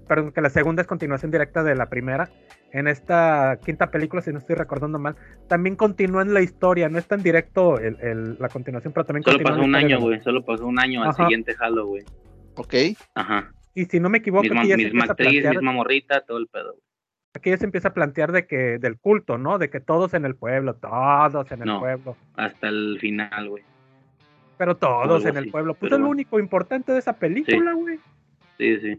perdón, 0.09 0.33
que 0.33 0.41
la 0.41 0.51
segunda 0.51 0.83
es 0.83 0.87
continuación 0.89 1.31
directa 1.31 1.63
de 1.65 1.75
la 1.75 1.87
primera. 1.87 2.29
En 2.73 2.89
esta 2.89 3.59
quinta 3.65 3.91
película, 3.91 4.23
si 4.23 4.31
no 4.33 4.39
estoy 4.39 4.55
recordando 4.57 4.99
mal, 4.99 5.17
también 5.49 5.77
continúa 5.77 6.23
en 6.23 6.35
la 6.35 6.43
historia, 6.43 6.89
no 6.89 6.99
es 6.99 7.07
tan 7.07 7.23
directo 7.23 7.79
el, 7.79 7.97
el- 8.01 8.37
la 8.39 8.49
continuación, 8.49 8.93
pero 8.93 9.05
también 9.07 9.25
Solo 9.25 9.39
continúa 9.39 9.51
pasó 9.53 9.61
en 9.63 9.67
un 9.67 9.73
la 9.73 9.79
historia 9.79 9.97
año, 9.97 10.05
güey, 10.07 10.21
solo 10.21 10.45
pasó 10.45 10.67
un 10.67 10.79
año 10.79 11.03
al 11.03 11.15
siguiente 11.15 11.55
Halloween. 11.55 12.05
Ok. 12.57 12.75
Ajá. 13.15 13.51
Y 13.75 13.85
si 13.87 13.99
no 14.01 14.09
me 14.09 14.19
equivoco, 14.19 14.43
Misma, 14.43 14.63
misma 14.63 15.05
actriz, 15.05 15.29
plantear, 15.29 15.55
misma 15.57 15.73
morrita, 15.73 16.21
todo 16.23 16.39
el 16.39 16.47
pedo. 16.49 16.73
güey. 16.73 16.83
Aquí 17.37 17.51
ya 17.51 17.57
se 17.59 17.65
empieza 17.65 17.89
a 17.89 17.95
plantear 17.95 18.33
de 18.33 18.47
que 18.47 18.79
del 18.79 18.99
culto, 18.99 19.39
¿no? 19.39 19.59
De 19.59 19.71
que 19.71 19.81
todos 19.81 20.15
en 20.15 20.25
el 20.25 20.35
pueblo, 20.35 20.75
todos 20.75 21.51
en 21.53 21.61
el 21.63 21.67
No. 21.69 21.81
pueblo, 21.81 22.17
Hasta 22.37 22.69
el 22.69 22.99
final, 23.01 23.49
güey. 23.49 23.63
pero 24.59 24.77
todos 24.77 25.23
en 25.25 25.37
el 25.37 25.45
así, 25.45 25.51
pueblo. 25.51 25.75
Pues 25.75 25.93
es 25.93 25.99
lo 25.99 26.09
único 26.09 26.39
importante 26.41 26.93
de 26.93 26.99
esa 26.99 27.13
película, 27.15 27.73
güey. 27.75 27.99
Sí, 28.59 28.79
sí. 28.81 28.99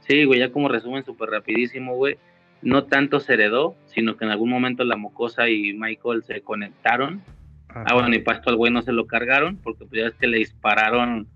Sí, 0.00 0.24
güey, 0.24 0.40
ya 0.40 0.50
como 0.52 0.68
resumen 0.68 1.04
súper 1.04 1.30
rapidísimo, 1.30 1.94
güey. 1.94 2.16
No 2.62 2.84
tanto 2.84 3.20
se 3.20 3.34
heredó, 3.34 3.74
sino 3.86 4.16
que 4.16 4.24
en 4.26 4.30
algún 4.30 4.50
momento 4.50 4.84
la 4.84 4.96
mocosa 4.96 5.48
y 5.48 5.72
Michael 5.72 6.22
se 6.24 6.42
conectaron. 6.42 7.22
Ah, 7.70 7.94
bueno, 7.94 8.14
y 8.14 8.18
Pasto 8.18 8.50
al 8.50 8.56
güey 8.56 8.72
no 8.72 8.82
se 8.82 8.92
lo 8.92 9.06
cargaron, 9.06 9.56
porque 9.56 9.86
pues 9.86 10.02
ya 10.02 10.08
es 10.08 10.14
que 10.16 10.26
le 10.26 10.38
dispararon, 10.38 11.26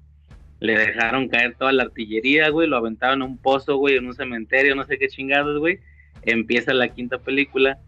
le 0.60 0.76
dejaron 0.76 1.28
caer 1.28 1.54
toda 1.54 1.72
la 1.72 1.84
artillería, 1.84 2.48
güey, 2.50 2.68
lo 2.68 2.76
aventaron 2.76 3.22
a 3.22 3.24
un 3.24 3.38
pozo, 3.38 3.76
güey, 3.76 3.96
en 3.96 4.06
un 4.06 4.14
cementerio, 4.14 4.74
no 4.74 4.84
sé 4.84 4.98
qué 4.98 5.08
chingados, 5.08 5.58
güey. 5.58 5.78
Empieza 6.26 6.72
la 6.74 6.88
quinta 6.88 7.18
película 7.18 7.78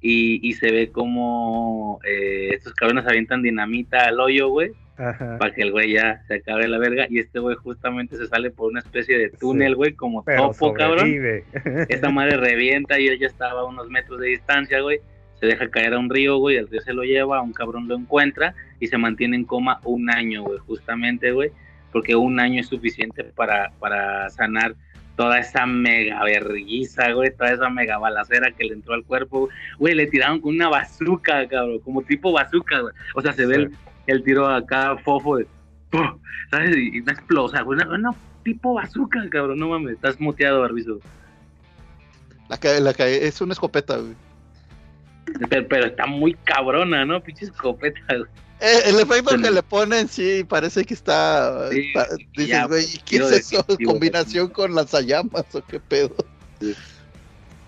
y, 0.00 0.46
y 0.46 0.52
se 0.54 0.70
ve 0.70 0.90
como 0.90 2.00
eh, 2.04 2.50
estos 2.52 2.74
cabrones 2.74 3.06
avientan 3.06 3.42
dinamita 3.42 4.06
al 4.06 4.20
hoyo, 4.20 4.48
güey, 4.48 4.72
para 4.96 5.52
que 5.52 5.62
el 5.62 5.72
güey 5.72 5.92
ya 5.92 6.22
se 6.26 6.34
acabe 6.34 6.68
la 6.68 6.78
verga. 6.78 7.06
Y 7.10 7.18
este 7.18 7.38
güey 7.38 7.56
justamente 7.56 8.16
se 8.16 8.26
sale 8.26 8.50
por 8.50 8.70
una 8.70 8.80
especie 8.80 9.18
de 9.18 9.30
túnel, 9.30 9.74
güey, 9.74 9.94
como 9.94 10.24
Pero 10.24 10.50
topo, 10.50 10.72
cabrón. 10.74 11.00
sobrevive. 11.00 11.44
Esa 11.88 12.10
madre 12.10 12.36
revienta 12.36 12.98
y 12.98 13.08
él 13.08 13.18
ya 13.18 13.26
estaba 13.26 13.60
a 13.60 13.64
unos 13.64 13.88
metros 13.88 14.20
de 14.20 14.28
distancia, 14.28 14.80
güey. 14.80 15.00
Se 15.40 15.46
deja 15.46 15.68
caer 15.68 15.92
a 15.92 15.98
un 15.98 16.08
río, 16.08 16.38
güey. 16.38 16.56
El 16.56 16.68
río 16.68 16.80
se 16.80 16.94
lo 16.94 17.02
lleva, 17.02 17.42
un 17.42 17.52
cabrón 17.52 17.88
lo 17.88 17.94
encuentra 17.96 18.54
y 18.80 18.86
se 18.86 18.96
mantiene 18.96 19.36
en 19.36 19.44
coma 19.44 19.80
un 19.84 20.08
año, 20.10 20.42
güey. 20.42 20.58
Justamente, 20.60 21.32
güey. 21.32 21.50
Porque 21.92 22.16
un 22.16 22.40
año 22.40 22.60
es 22.60 22.68
suficiente 22.68 23.24
para, 23.24 23.72
para 23.78 24.30
sanar 24.30 24.74
toda 25.16 25.38
esa 25.38 25.66
mega 25.66 26.22
verguiza, 26.22 27.12
güey. 27.12 27.34
Toda 27.34 27.52
esa 27.52 27.70
mega 27.70 27.98
balacera 27.98 28.52
que 28.52 28.64
le 28.64 28.74
entró 28.74 28.94
al 28.94 29.04
cuerpo. 29.04 29.48
Güey, 29.78 29.94
le 29.94 30.06
tiraron 30.06 30.40
con 30.40 30.54
una 30.54 30.68
bazooka, 30.68 31.48
cabrón. 31.48 31.80
Como 31.80 32.02
tipo 32.02 32.32
bazooka, 32.32 32.80
güey. 32.80 32.94
O 33.14 33.22
sea, 33.22 33.32
se 33.32 33.46
ve 33.46 33.56
el, 33.56 33.76
el 34.06 34.22
tiro 34.22 34.46
acá 34.46 34.96
fofo 34.98 35.38
de. 35.38 35.46
¡pum! 35.90 36.18
¿Sabes? 36.50 36.76
Y 36.76 37.00
una 37.00 37.12
explosa, 37.12 37.62
güey. 37.62 37.78
Una, 37.78 37.94
una 37.94 38.14
tipo 38.44 38.74
bazooka, 38.74 39.28
cabrón. 39.30 39.58
No 39.58 39.68
mames, 39.70 39.94
estás 39.94 40.20
muteado, 40.20 40.60
Barbizo. 40.60 41.00
La 42.48 42.58
que, 42.58 42.80
la 42.80 42.94
que 42.94 43.26
es 43.26 43.40
una 43.40 43.54
escopeta, 43.54 43.96
güey. 43.96 44.14
Pero, 45.50 45.66
pero 45.66 45.86
está 45.86 46.06
muy 46.06 46.34
cabrona, 46.44 47.04
¿no? 47.04 47.20
Pinche 47.20 47.46
escopeta, 47.46 48.00
güey. 48.08 48.30
Eh, 48.60 48.80
el 48.86 48.94
efecto 49.00 49.24
Bueno. 49.24 49.42
que 49.42 49.50
le 49.50 49.62
ponen, 49.62 50.08
sí, 50.08 50.44
parece 50.48 50.84
que 50.84 50.94
está. 50.94 51.70
Sí, 51.70 51.90
pa- 51.92 52.06
dices, 52.36 52.58
güey, 52.66 52.68
pues, 52.68 53.00
¿qué 53.04 53.16
es 53.16 53.32
eso? 53.32 53.66
¿Combinación 53.84 54.48
con 54.48 54.74
lanzallamas 54.74 55.44
o 55.54 55.62
qué 55.62 55.78
pedo? 55.78 56.14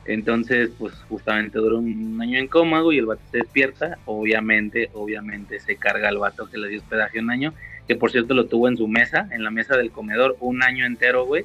Entonces, 0.07 0.71
pues 0.79 0.95
justamente 1.09 1.59
duró 1.59 1.79
un 1.79 2.19
año 2.23 2.39
en 2.39 2.49
coma, 2.49 2.83
y 2.91 2.99
el 2.99 3.07
vato 3.07 3.21
se 3.31 3.39
despierta. 3.39 3.99
Obviamente, 4.07 4.91
obviamente 4.95 5.61
se 5.61 5.77
carga 5.77 6.09
al 6.09 6.17
vato 6.17 6.49
que 6.49 6.57
le 6.57 6.69
dio 6.69 6.79
hospedaje 6.79 7.19
un 7.19 7.31
año, 7.31 7.53
que 7.87 7.95
por 7.95 8.11
cierto 8.11 8.33
lo 8.33 8.47
tuvo 8.47 8.69
en 8.69 8.79
su 8.79 8.89
mesa, 8.89 9.29
en 9.31 9.45
la 9.45 9.51
mesa 9.51 9.77
del 9.77 9.91
comedor, 9.91 10.37
un 10.41 10.63
año 10.63 10.87
entero, 10.87 11.27
güey, 11.27 11.45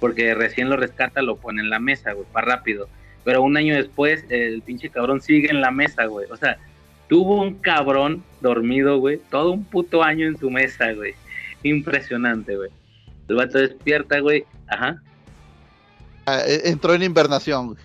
porque 0.00 0.34
recién 0.34 0.70
lo 0.70 0.76
rescata, 0.78 1.20
lo 1.20 1.36
pone 1.36 1.60
en 1.60 1.68
la 1.68 1.80
mesa, 1.80 2.12
güey, 2.12 2.26
para 2.32 2.46
rápido. 2.56 2.88
pero 3.24 3.42
un 3.42 3.58
año 3.58 3.74
después 3.74 4.24
el 4.30 4.62
pinche 4.62 4.88
cabrón 4.88 5.20
sigue 5.20 5.50
en 5.50 5.60
la 5.60 5.70
mesa, 5.70 6.06
güey. 6.06 6.26
O 6.30 6.36
sea, 6.38 6.56
tuvo 7.08 7.40
un 7.42 7.54
cabrón 7.54 8.22
dormido, 8.40 8.98
güey, 8.98 9.20
todo 9.30 9.52
un 9.52 9.64
puto 9.64 10.02
año 10.02 10.26
en 10.26 10.38
su 10.38 10.50
mesa, 10.50 10.92
güey. 10.92 11.14
Impresionante, 11.62 12.56
güey. 12.56 12.70
El 13.28 13.36
vato 13.36 13.58
despierta, 13.58 14.20
güey. 14.20 14.44
Ajá. 14.68 15.02
Ah, 16.26 16.40
e- 16.46 16.68
entró 16.68 16.94
en 16.94 17.02
invernación. 17.02 17.68
güey. 17.68 17.78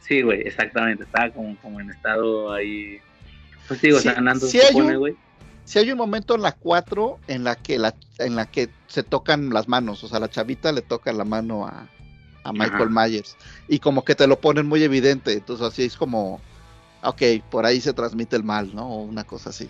Sí, 0.00 0.22
güey, 0.22 0.42
exactamente. 0.42 1.04
Estaba 1.04 1.30
como, 1.30 1.56
como 1.58 1.80
en 1.80 1.90
estado 1.90 2.52
ahí. 2.52 2.98
Pues 3.66 3.80
digo, 3.80 3.98
Sí, 3.98 4.08
sanando, 4.08 4.46
sí 4.46 4.58
se 4.58 4.68
supone, 4.68 4.96
güey. 4.96 5.16
Si 5.64 5.78
hay 5.78 5.90
un 5.90 5.96
momento 5.96 6.34
en 6.34 6.42
la 6.42 6.52
4 6.52 7.18
en 7.26 7.42
la 7.44 7.56
que 7.56 7.78
la 7.78 7.94
en 8.18 8.36
la 8.36 8.44
que 8.44 8.68
se 8.86 9.02
tocan 9.02 9.48
las 9.48 9.66
manos, 9.66 10.04
o 10.04 10.08
sea, 10.08 10.20
la 10.20 10.28
chavita 10.28 10.70
le 10.72 10.82
toca 10.82 11.10
la 11.14 11.24
mano 11.24 11.66
a, 11.66 11.88
a 12.44 12.52
Michael 12.52 12.90
Myers 12.90 13.34
y 13.66 13.78
como 13.78 14.04
que 14.04 14.14
te 14.14 14.26
lo 14.26 14.38
ponen 14.38 14.66
muy 14.66 14.82
evidente, 14.82 15.32
entonces 15.32 15.66
así 15.66 15.84
es 15.84 15.96
como 15.96 16.38
ok, 17.04 17.22
por 17.50 17.66
ahí 17.66 17.80
se 17.80 17.92
transmite 17.92 18.36
el 18.36 18.44
mal, 18.44 18.74
¿no? 18.74 18.96
Una 18.96 19.24
cosa 19.24 19.50
así. 19.50 19.68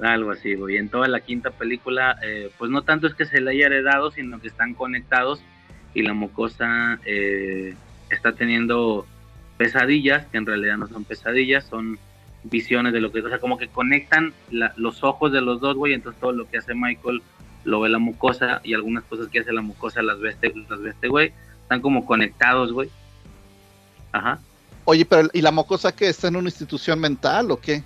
Algo 0.00 0.32
así, 0.32 0.54
güey. 0.54 0.76
En 0.76 0.88
toda 0.88 1.08
la 1.08 1.20
quinta 1.20 1.50
película, 1.50 2.18
eh, 2.22 2.50
pues 2.58 2.70
no 2.70 2.82
tanto 2.82 3.06
es 3.06 3.14
que 3.14 3.26
se 3.26 3.40
le 3.40 3.52
haya 3.52 3.66
heredado, 3.66 4.10
sino 4.10 4.40
que 4.40 4.48
están 4.48 4.74
conectados 4.74 5.42
y 5.94 6.02
la 6.02 6.14
mocosa 6.14 6.98
eh, 7.06 7.74
está 8.10 8.32
teniendo 8.32 9.06
pesadillas, 9.56 10.26
que 10.26 10.38
en 10.38 10.46
realidad 10.46 10.76
no 10.76 10.88
son 10.88 11.04
pesadillas, 11.04 11.64
son 11.64 11.98
visiones 12.42 12.92
de 12.92 13.00
lo 13.00 13.12
que, 13.12 13.20
o 13.20 13.28
sea, 13.28 13.38
como 13.38 13.56
que 13.56 13.68
conectan 13.68 14.34
los 14.50 15.02
ojos 15.04 15.32
de 15.32 15.40
los 15.40 15.60
dos, 15.60 15.76
güey, 15.76 15.94
entonces 15.94 16.20
todo 16.20 16.32
lo 16.32 16.48
que 16.50 16.58
hace 16.58 16.74
Michael 16.74 17.22
lo 17.64 17.80
ve 17.80 17.88
la 17.88 17.98
mucosa 17.98 18.60
y 18.64 18.74
algunas 18.74 19.04
cosas 19.04 19.28
que 19.28 19.40
hace 19.40 19.52
la 19.52 19.62
mucosa 19.62 20.02
las 20.02 20.20
ve 20.20 20.30
este, 20.30 20.52
las 20.68 20.80
ve 20.80 20.90
este 20.90 21.08
güey, 21.08 21.32
están 21.62 21.80
como 21.80 22.04
conectados, 22.04 22.72
güey. 22.72 22.90
Ajá. 24.12 24.40
Oye, 24.84 25.04
pero 25.04 25.28
¿y 25.32 25.40
la 25.40 25.50
mocosa 25.50 25.94
que 25.94 26.08
está 26.08 26.28
en 26.28 26.36
una 26.36 26.48
institución 26.48 27.00
mental 27.00 27.50
o 27.50 27.58
qué? 27.60 27.82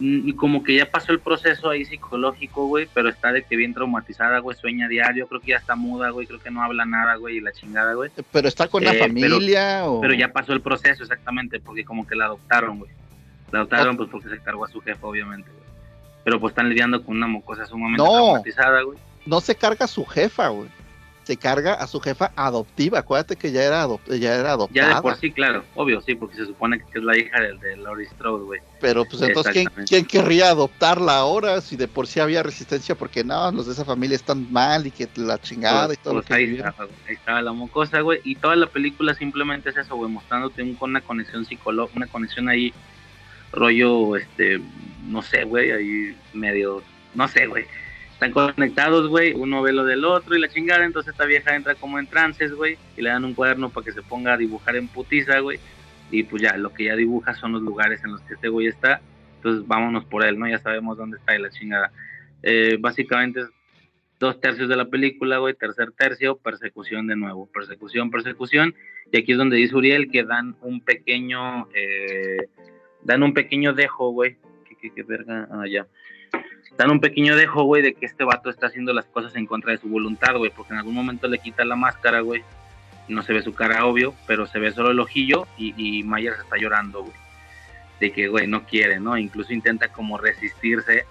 Mm, 0.00 0.28
y 0.28 0.32
como 0.34 0.62
que 0.64 0.74
ya 0.76 0.90
pasó 0.90 1.12
el 1.12 1.20
proceso 1.20 1.70
ahí 1.70 1.84
psicológico, 1.84 2.66
güey, 2.66 2.88
pero 2.92 3.08
está 3.08 3.32
de 3.32 3.44
que 3.44 3.56
bien 3.56 3.72
traumatizada, 3.74 4.40
güey, 4.40 4.56
sueña 4.58 4.88
diario, 4.88 5.26
creo 5.28 5.40
que 5.40 5.52
ya 5.52 5.56
está 5.56 5.76
muda, 5.76 6.10
güey, 6.10 6.26
creo 6.26 6.40
que 6.40 6.50
no 6.50 6.62
habla 6.62 6.84
nada, 6.84 7.14
güey, 7.14 7.36
y 7.36 7.40
la 7.40 7.52
chingada, 7.52 7.94
güey. 7.94 8.10
Pero 8.32 8.48
está 8.48 8.66
con 8.68 8.82
la 8.84 8.90
Eh, 8.90 8.94
pero- 8.94 9.04
familia 9.06 9.84
o 9.86 10.00
Pero 10.00 10.14
ya 10.14 10.32
pasó 10.32 10.52
el 10.52 10.60
proceso, 10.60 11.04
exactamente, 11.04 11.60
porque 11.60 11.84
como 11.84 12.06
que 12.06 12.16
la 12.16 12.26
adoptaron, 12.26 12.80
güey. 12.80 12.90
La 13.52 13.60
adoptaron, 13.60 13.96
pues 13.96 14.08
porque 14.10 14.28
se 14.30 14.38
cargó 14.40 14.64
a 14.64 14.68
su 14.68 14.80
jefa, 14.80 15.06
obviamente, 15.06 15.48
güey. 15.50 15.64
Pero 16.24 16.40
pues 16.40 16.50
están 16.52 16.68
lidiando 16.68 17.02
con 17.04 17.16
una 17.16 17.26
mocosa 17.28 17.64
sumamente 17.64 18.02
No. 18.02 18.10
traumatizada, 18.12 18.82
güey. 18.82 18.98
no 19.26 19.40
se 19.40 19.54
carga 19.54 19.84
a 19.86 19.88
su 19.88 20.04
jefa, 20.04 20.48
güey. 20.48 20.68
Se 21.24 21.38
carga 21.38 21.74
a 21.74 21.86
su 21.86 22.00
jefa 22.00 22.32
adoptiva. 22.36 22.98
Acuérdate 22.98 23.36
que 23.36 23.50
ya 23.50 23.62
era, 23.64 23.86
adop- 23.86 24.18
ya 24.18 24.34
era 24.34 24.52
adoptada. 24.52 24.88
Ya 24.90 24.94
de 24.96 25.02
por 25.02 25.16
sí, 25.16 25.32
claro, 25.32 25.64
obvio, 25.74 26.02
sí, 26.02 26.14
porque 26.14 26.36
se 26.36 26.44
supone 26.44 26.78
que 26.78 26.98
es 26.98 27.04
la 27.04 27.16
hija 27.16 27.40
del 27.40 27.58
de 27.60 27.76
Laurie 27.78 28.06
Strode, 28.08 28.44
güey. 28.44 28.60
Pero 28.78 29.06
pues 29.06 29.22
entonces, 29.22 29.52
¿quién, 29.54 29.68
quién 29.86 30.04
querría 30.04 30.50
adoptarla 30.50 31.16
ahora? 31.16 31.62
Si 31.62 31.76
de 31.76 31.88
por 31.88 32.06
sí 32.06 32.20
había 32.20 32.42
resistencia, 32.42 32.94
porque 32.94 33.24
no, 33.24 33.50
los 33.52 33.66
de 33.66 33.72
esa 33.72 33.86
familia 33.86 34.16
están 34.16 34.52
mal 34.52 34.86
y 34.86 34.90
que 34.90 35.08
la 35.16 35.40
chingada 35.40 35.84
y 35.84 35.86
Pues, 35.86 35.98
todo 36.00 36.12
pues, 36.14 36.24
lo 36.24 36.28
que 36.28 36.34
ahí, 36.34 36.50
güey, 36.58 36.62
ahí 37.08 37.14
estaba 37.14 37.40
la 37.40 37.52
mocosa, 37.52 38.00
güey. 38.00 38.20
Y 38.22 38.36
toda 38.36 38.54
la 38.56 38.66
película 38.66 39.14
simplemente 39.14 39.70
es 39.70 39.78
eso, 39.78 39.96
güey, 39.96 40.10
mostrándote 40.10 40.62
un- 40.62 40.74
con 40.74 40.90
una 40.90 41.00
conexión 41.00 41.46
psicológica, 41.46 41.96
una 41.96 42.06
conexión 42.06 42.50
ahí, 42.50 42.74
rollo, 43.52 44.16
este, 44.16 44.60
no 45.06 45.22
sé, 45.22 45.44
güey, 45.44 45.70
ahí 45.70 46.16
medio, 46.34 46.82
no 47.14 47.28
sé, 47.28 47.46
güey. 47.46 47.64
Están 48.24 48.54
conectados, 48.54 49.08
güey, 49.08 49.34
uno 49.34 49.60
ve 49.60 49.72
lo 49.72 49.84
del 49.84 50.02
otro 50.04 50.34
y 50.34 50.40
la 50.40 50.48
chingada, 50.48 50.84
entonces 50.84 51.12
esta 51.12 51.26
vieja 51.26 51.54
entra 51.54 51.74
como 51.74 51.98
en 51.98 52.06
trances, 52.06 52.52
güey, 52.54 52.78
y 52.96 53.02
le 53.02 53.10
dan 53.10 53.24
un 53.24 53.34
cuaderno 53.34 53.68
para 53.68 53.84
que 53.84 53.92
se 53.92 54.00
ponga 54.00 54.32
a 54.32 54.36
dibujar 54.38 54.76
en 54.76 54.88
putiza, 54.88 55.40
güey. 55.40 55.58
Y 56.10 56.22
pues 56.22 56.42
ya, 56.42 56.56
lo 56.56 56.72
que 56.72 56.84
ya 56.84 56.96
dibuja 56.96 57.34
son 57.34 57.52
los 57.52 57.60
lugares 57.60 58.02
en 58.02 58.12
los 58.12 58.22
que 58.22 58.34
este 58.34 58.48
güey 58.48 58.68
está. 58.68 59.02
Entonces 59.36 59.66
vámonos 59.66 60.06
por 60.06 60.24
él, 60.24 60.38
¿no? 60.38 60.48
Ya 60.48 60.58
sabemos 60.58 60.96
dónde 60.96 61.18
está 61.18 61.36
y 61.36 61.42
la 61.42 61.50
chingada. 61.50 61.92
Eh, 62.42 62.78
básicamente 62.80 63.42
dos 64.18 64.40
tercios 64.40 64.70
de 64.70 64.76
la 64.76 64.86
película, 64.86 65.36
güey, 65.36 65.52
tercer 65.52 65.92
tercio, 65.92 66.38
persecución 66.38 67.06
de 67.06 67.16
nuevo, 67.16 67.46
persecución, 67.52 68.10
persecución, 68.10 68.74
y 69.12 69.18
aquí 69.18 69.32
es 69.32 69.38
donde 69.38 69.56
dice 69.56 69.76
Uriel 69.76 70.10
que 70.10 70.24
dan 70.24 70.56
un 70.62 70.80
pequeño, 70.80 71.68
eh, 71.74 72.48
dan 73.02 73.22
un 73.22 73.34
pequeño 73.34 73.74
dejo, 73.74 74.10
güey, 74.10 74.38
¿qué, 74.66 74.76
qué, 74.80 74.94
qué 74.94 75.02
verga? 75.02 75.46
Ah. 75.50 75.64
Dan 76.76 76.90
un 76.90 77.00
pequeño 77.00 77.36
dejo, 77.36 77.62
güey, 77.64 77.82
de 77.82 77.94
que 77.94 78.06
este 78.06 78.24
vato 78.24 78.50
está 78.50 78.66
haciendo 78.66 78.92
las 78.92 79.04
cosas 79.06 79.36
en 79.36 79.46
contra 79.46 79.72
de 79.72 79.78
su 79.78 79.88
voluntad, 79.88 80.36
güey, 80.36 80.50
porque 80.50 80.72
en 80.72 80.78
algún 80.78 80.94
momento 80.94 81.28
le 81.28 81.38
quita 81.38 81.64
la 81.64 81.76
máscara, 81.76 82.20
güey, 82.20 82.42
no 83.08 83.22
se 83.22 83.32
ve 83.32 83.42
su 83.42 83.54
cara, 83.54 83.86
obvio, 83.86 84.14
pero 84.26 84.46
se 84.46 84.58
ve 84.58 84.72
solo 84.72 84.90
el 84.90 85.00
ojillo 85.00 85.46
y, 85.56 85.74
y 85.76 86.02
Myers 86.02 86.40
está 86.40 86.56
llorando, 86.56 87.02
güey, 87.02 87.14
de 88.00 88.12
que, 88.12 88.28
güey, 88.28 88.46
no 88.46 88.64
quiere, 88.64 88.98
¿no? 88.98 89.16
Incluso 89.16 89.52
intenta 89.52 89.88
como 89.88 90.18
resistirse 90.18 91.06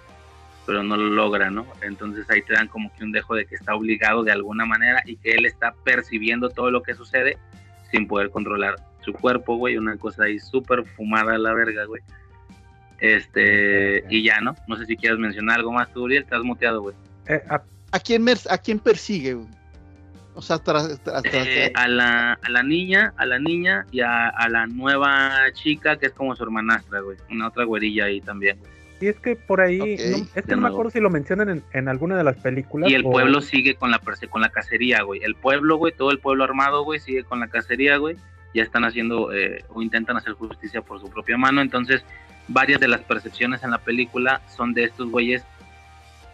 pero 0.65 0.83
no 0.83 0.97
lo 0.97 1.09
logra, 1.09 1.49
¿no? 1.49 1.65
Entonces 1.81 2.29
ahí 2.29 2.41
te 2.41 2.53
dan 2.53 2.67
como 2.67 2.91
que 2.93 3.03
un 3.03 3.11
dejo 3.11 3.35
de 3.35 3.45
que 3.45 3.55
está 3.55 3.75
obligado 3.75 4.23
de 4.23 4.31
alguna 4.31 4.65
manera 4.65 5.01
y 5.05 5.17
que 5.17 5.31
él 5.31 5.45
está 5.45 5.73
percibiendo 5.83 6.49
todo 6.49 6.71
lo 6.71 6.83
que 6.83 6.93
sucede 6.93 7.37
sin 7.91 8.07
poder 8.07 8.29
controlar 8.29 8.75
su 9.01 9.13
cuerpo, 9.13 9.57
güey, 9.57 9.77
una 9.77 9.97
cosa 9.97 10.23
ahí 10.23 10.39
súper 10.39 10.85
fumada 10.85 11.35
a 11.35 11.37
la 11.37 11.53
verga, 11.53 11.85
güey. 11.85 12.01
Este, 13.03 14.03
y 14.09 14.23
ya, 14.23 14.39
¿no? 14.39 14.55
No 14.67 14.77
sé 14.77 14.85
si 14.85 14.95
quieres 14.95 15.19
mencionar 15.19 15.57
algo 15.59 15.73
más 15.73 15.91
tú, 15.91 16.03
Uriel, 16.03 16.23
estás 16.23 16.41
muteado, 16.43 16.81
güey. 16.81 16.95
Eh, 17.27 17.41
a- 17.49 17.61
¿A 17.91 17.99
quién, 17.99 18.23
mer- 18.23 18.37
¿A 18.49 18.57
quién 18.57 18.79
persigue? 18.79 19.33
güey? 19.33 19.47
O 20.35 20.41
sea, 20.41 20.57
tras, 20.57 20.87
tras- 21.03 21.21
tras- 21.21 21.45
Eh, 21.47 21.71
a, 21.75 21.87
la, 21.89 22.39
a 22.41 22.49
la 22.49 22.63
niña, 22.63 23.13
a 23.17 23.25
la 23.25 23.39
niña 23.39 23.85
y 23.91 23.99
a, 23.99 24.29
a 24.29 24.47
la 24.49 24.65
nueva 24.67 25.31
chica 25.53 25.97
que 25.97 26.07
es 26.07 26.13
como 26.13 26.33
su 26.35 26.43
hermanastra, 26.43 27.01
güey. 27.01 27.17
Una 27.29 27.49
otra 27.49 27.65
güerilla 27.65 28.05
ahí 28.05 28.21
también, 28.21 28.57
güey. 28.59 28.71
y 29.01 29.07
es 29.09 29.19
que 29.19 29.35
por 29.35 29.59
ahí, 29.59 29.79
Ok, 29.81 29.87
no- 30.17 30.27
es 30.33 30.45
que 30.45 30.55
no 30.55 30.61
me 30.61 30.69
acuerdo 30.69 30.89
si 30.91 31.01
lo 31.01 31.09
mencionan 31.09 31.49
en, 31.49 31.63
en 31.73 31.89
alguna 31.89 32.15
de 32.17 32.23
las 32.23 32.37
películas. 32.37 32.89
Y 32.89 32.93
el 32.95 33.05
o- 33.05 33.11
pueblo 33.11 33.41
sigue 33.41 33.75
con 33.75 33.91
la 33.91 33.99
perse- 33.99 34.29
con 34.29 34.41
la 34.41 34.47
cacería, 34.49 35.01
güey. 35.03 35.21
El 35.23 35.35
pueblo, 35.35 35.75
güey, 35.75 35.91
todo 35.93 36.09
el 36.11 36.19
pueblo 36.19 36.45
armado, 36.45 36.83
güey, 36.85 37.01
sigue 37.01 37.25
con 37.25 37.41
la 37.41 37.47
cacería, 37.47 37.97
güey. 37.97 38.15
Ya 38.55 38.61
están 38.63 38.85
haciendo 38.85 39.33
eh, 39.33 39.65
o 39.69 39.81
intentan 39.81 40.15
hacer 40.15 40.33
justicia 40.33 40.81
por 40.81 40.99
su 41.01 41.09
propia 41.09 41.37
mano. 41.37 41.59
Entonces, 41.61 42.03
varias 42.47 42.79
de 42.79 42.87
las 42.87 43.01
percepciones 43.01 43.63
en 43.63 43.71
la 43.71 43.79
película 43.79 44.41
son 44.47 44.73
de 44.73 44.85
estos 44.85 45.09
güeyes. 45.09 45.43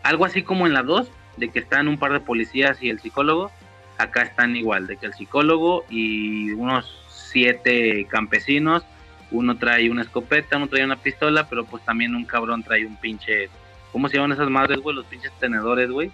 Algo 0.03 0.25
así 0.25 0.43
como 0.43 0.67
en 0.67 0.73
la 0.73 0.83
2, 0.83 1.09
de 1.37 1.49
que 1.49 1.59
están 1.59 1.87
un 1.87 1.97
par 1.97 2.13
de 2.13 2.19
policías 2.19 2.81
y 2.81 2.89
el 2.89 2.99
psicólogo. 2.99 3.51
Acá 3.97 4.21
están 4.21 4.55
igual, 4.55 4.87
de 4.87 4.97
que 4.97 5.07
el 5.07 5.13
psicólogo 5.13 5.85
y 5.89 6.51
unos 6.51 7.05
siete 7.09 8.05
campesinos. 8.09 8.83
Uno 9.31 9.57
trae 9.57 9.91
una 9.91 10.01
escopeta, 10.01 10.57
uno 10.57 10.67
trae 10.67 10.83
una 10.83 10.95
pistola, 10.95 11.47
pero 11.47 11.65
pues 11.65 11.83
también 11.85 12.15
un 12.15 12.25
cabrón 12.25 12.63
trae 12.63 12.85
un 12.85 12.95
pinche. 12.95 13.49
¿Cómo 13.91 14.07
se 14.07 14.15
llaman 14.15 14.31
esas 14.31 14.49
madres, 14.49 14.79
güey? 14.79 14.95
Los 14.95 15.05
pinches 15.05 15.31
tenedores, 15.39 15.91
güey 15.91 16.11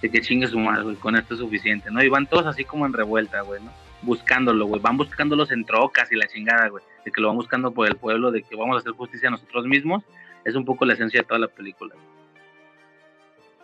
de 0.00 0.10
que 0.10 0.20
chingue 0.20 0.46
su 0.46 0.58
madre, 0.58 0.84
güey, 0.84 0.96
con 0.96 1.16
esto 1.16 1.34
es 1.34 1.40
suficiente, 1.40 1.90
¿no? 1.90 2.02
Y 2.02 2.08
van 2.08 2.26
todos 2.26 2.46
así 2.46 2.64
como 2.64 2.86
en 2.86 2.92
revuelta, 2.92 3.40
güey, 3.40 3.62
¿no? 3.62 3.72
Buscándolo, 4.02 4.66
güey, 4.66 4.80
van 4.80 4.96
buscándolos 4.96 5.50
en 5.50 5.64
trocas 5.64 6.10
y 6.12 6.16
la 6.16 6.28
chingada, 6.28 6.68
güey, 6.68 6.84
de 7.08 7.12
que 7.12 7.20
lo 7.20 7.28
van 7.28 7.36
buscando 7.36 7.72
por 7.72 7.88
el 7.88 7.96
pueblo, 7.96 8.30
de 8.30 8.42
que 8.42 8.54
vamos 8.54 8.76
a 8.76 8.80
hacer 8.80 8.92
justicia 8.92 9.28
a 9.28 9.32
nosotros 9.32 9.66
mismos, 9.66 10.04
es 10.44 10.54
un 10.54 10.64
poco 10.64 10.84
la 10.84 10.92
esencia 10.92 11.20
de 11.20 11.26
toda 11.26 11.40
la 11.40 11.48
película. 11.48 11.94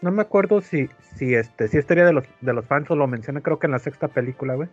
No 0.01 0.11
me 0.11 0.23
acuerdo 0.23 0.61
si, 0.61 0.89
si 1.17 1.35
este, 1.35 1.69
si 1.69 1.79
idea 1.79 2.05
de 2.07 2.13
los, 2.13 2.25
de 2.41 2.53
los 2.53 2.65
fans 2.67 2.91
o 2.91 2.97
lo 2.97 3.07
menciona, 3.07 3.41
creo 3.41 3.59
que 3.59 3.67
en 3.67 3.73
la 3.73 3.79
sexta 3.79 4.09
película, 4.09 4.55
güey. 4.55 4.69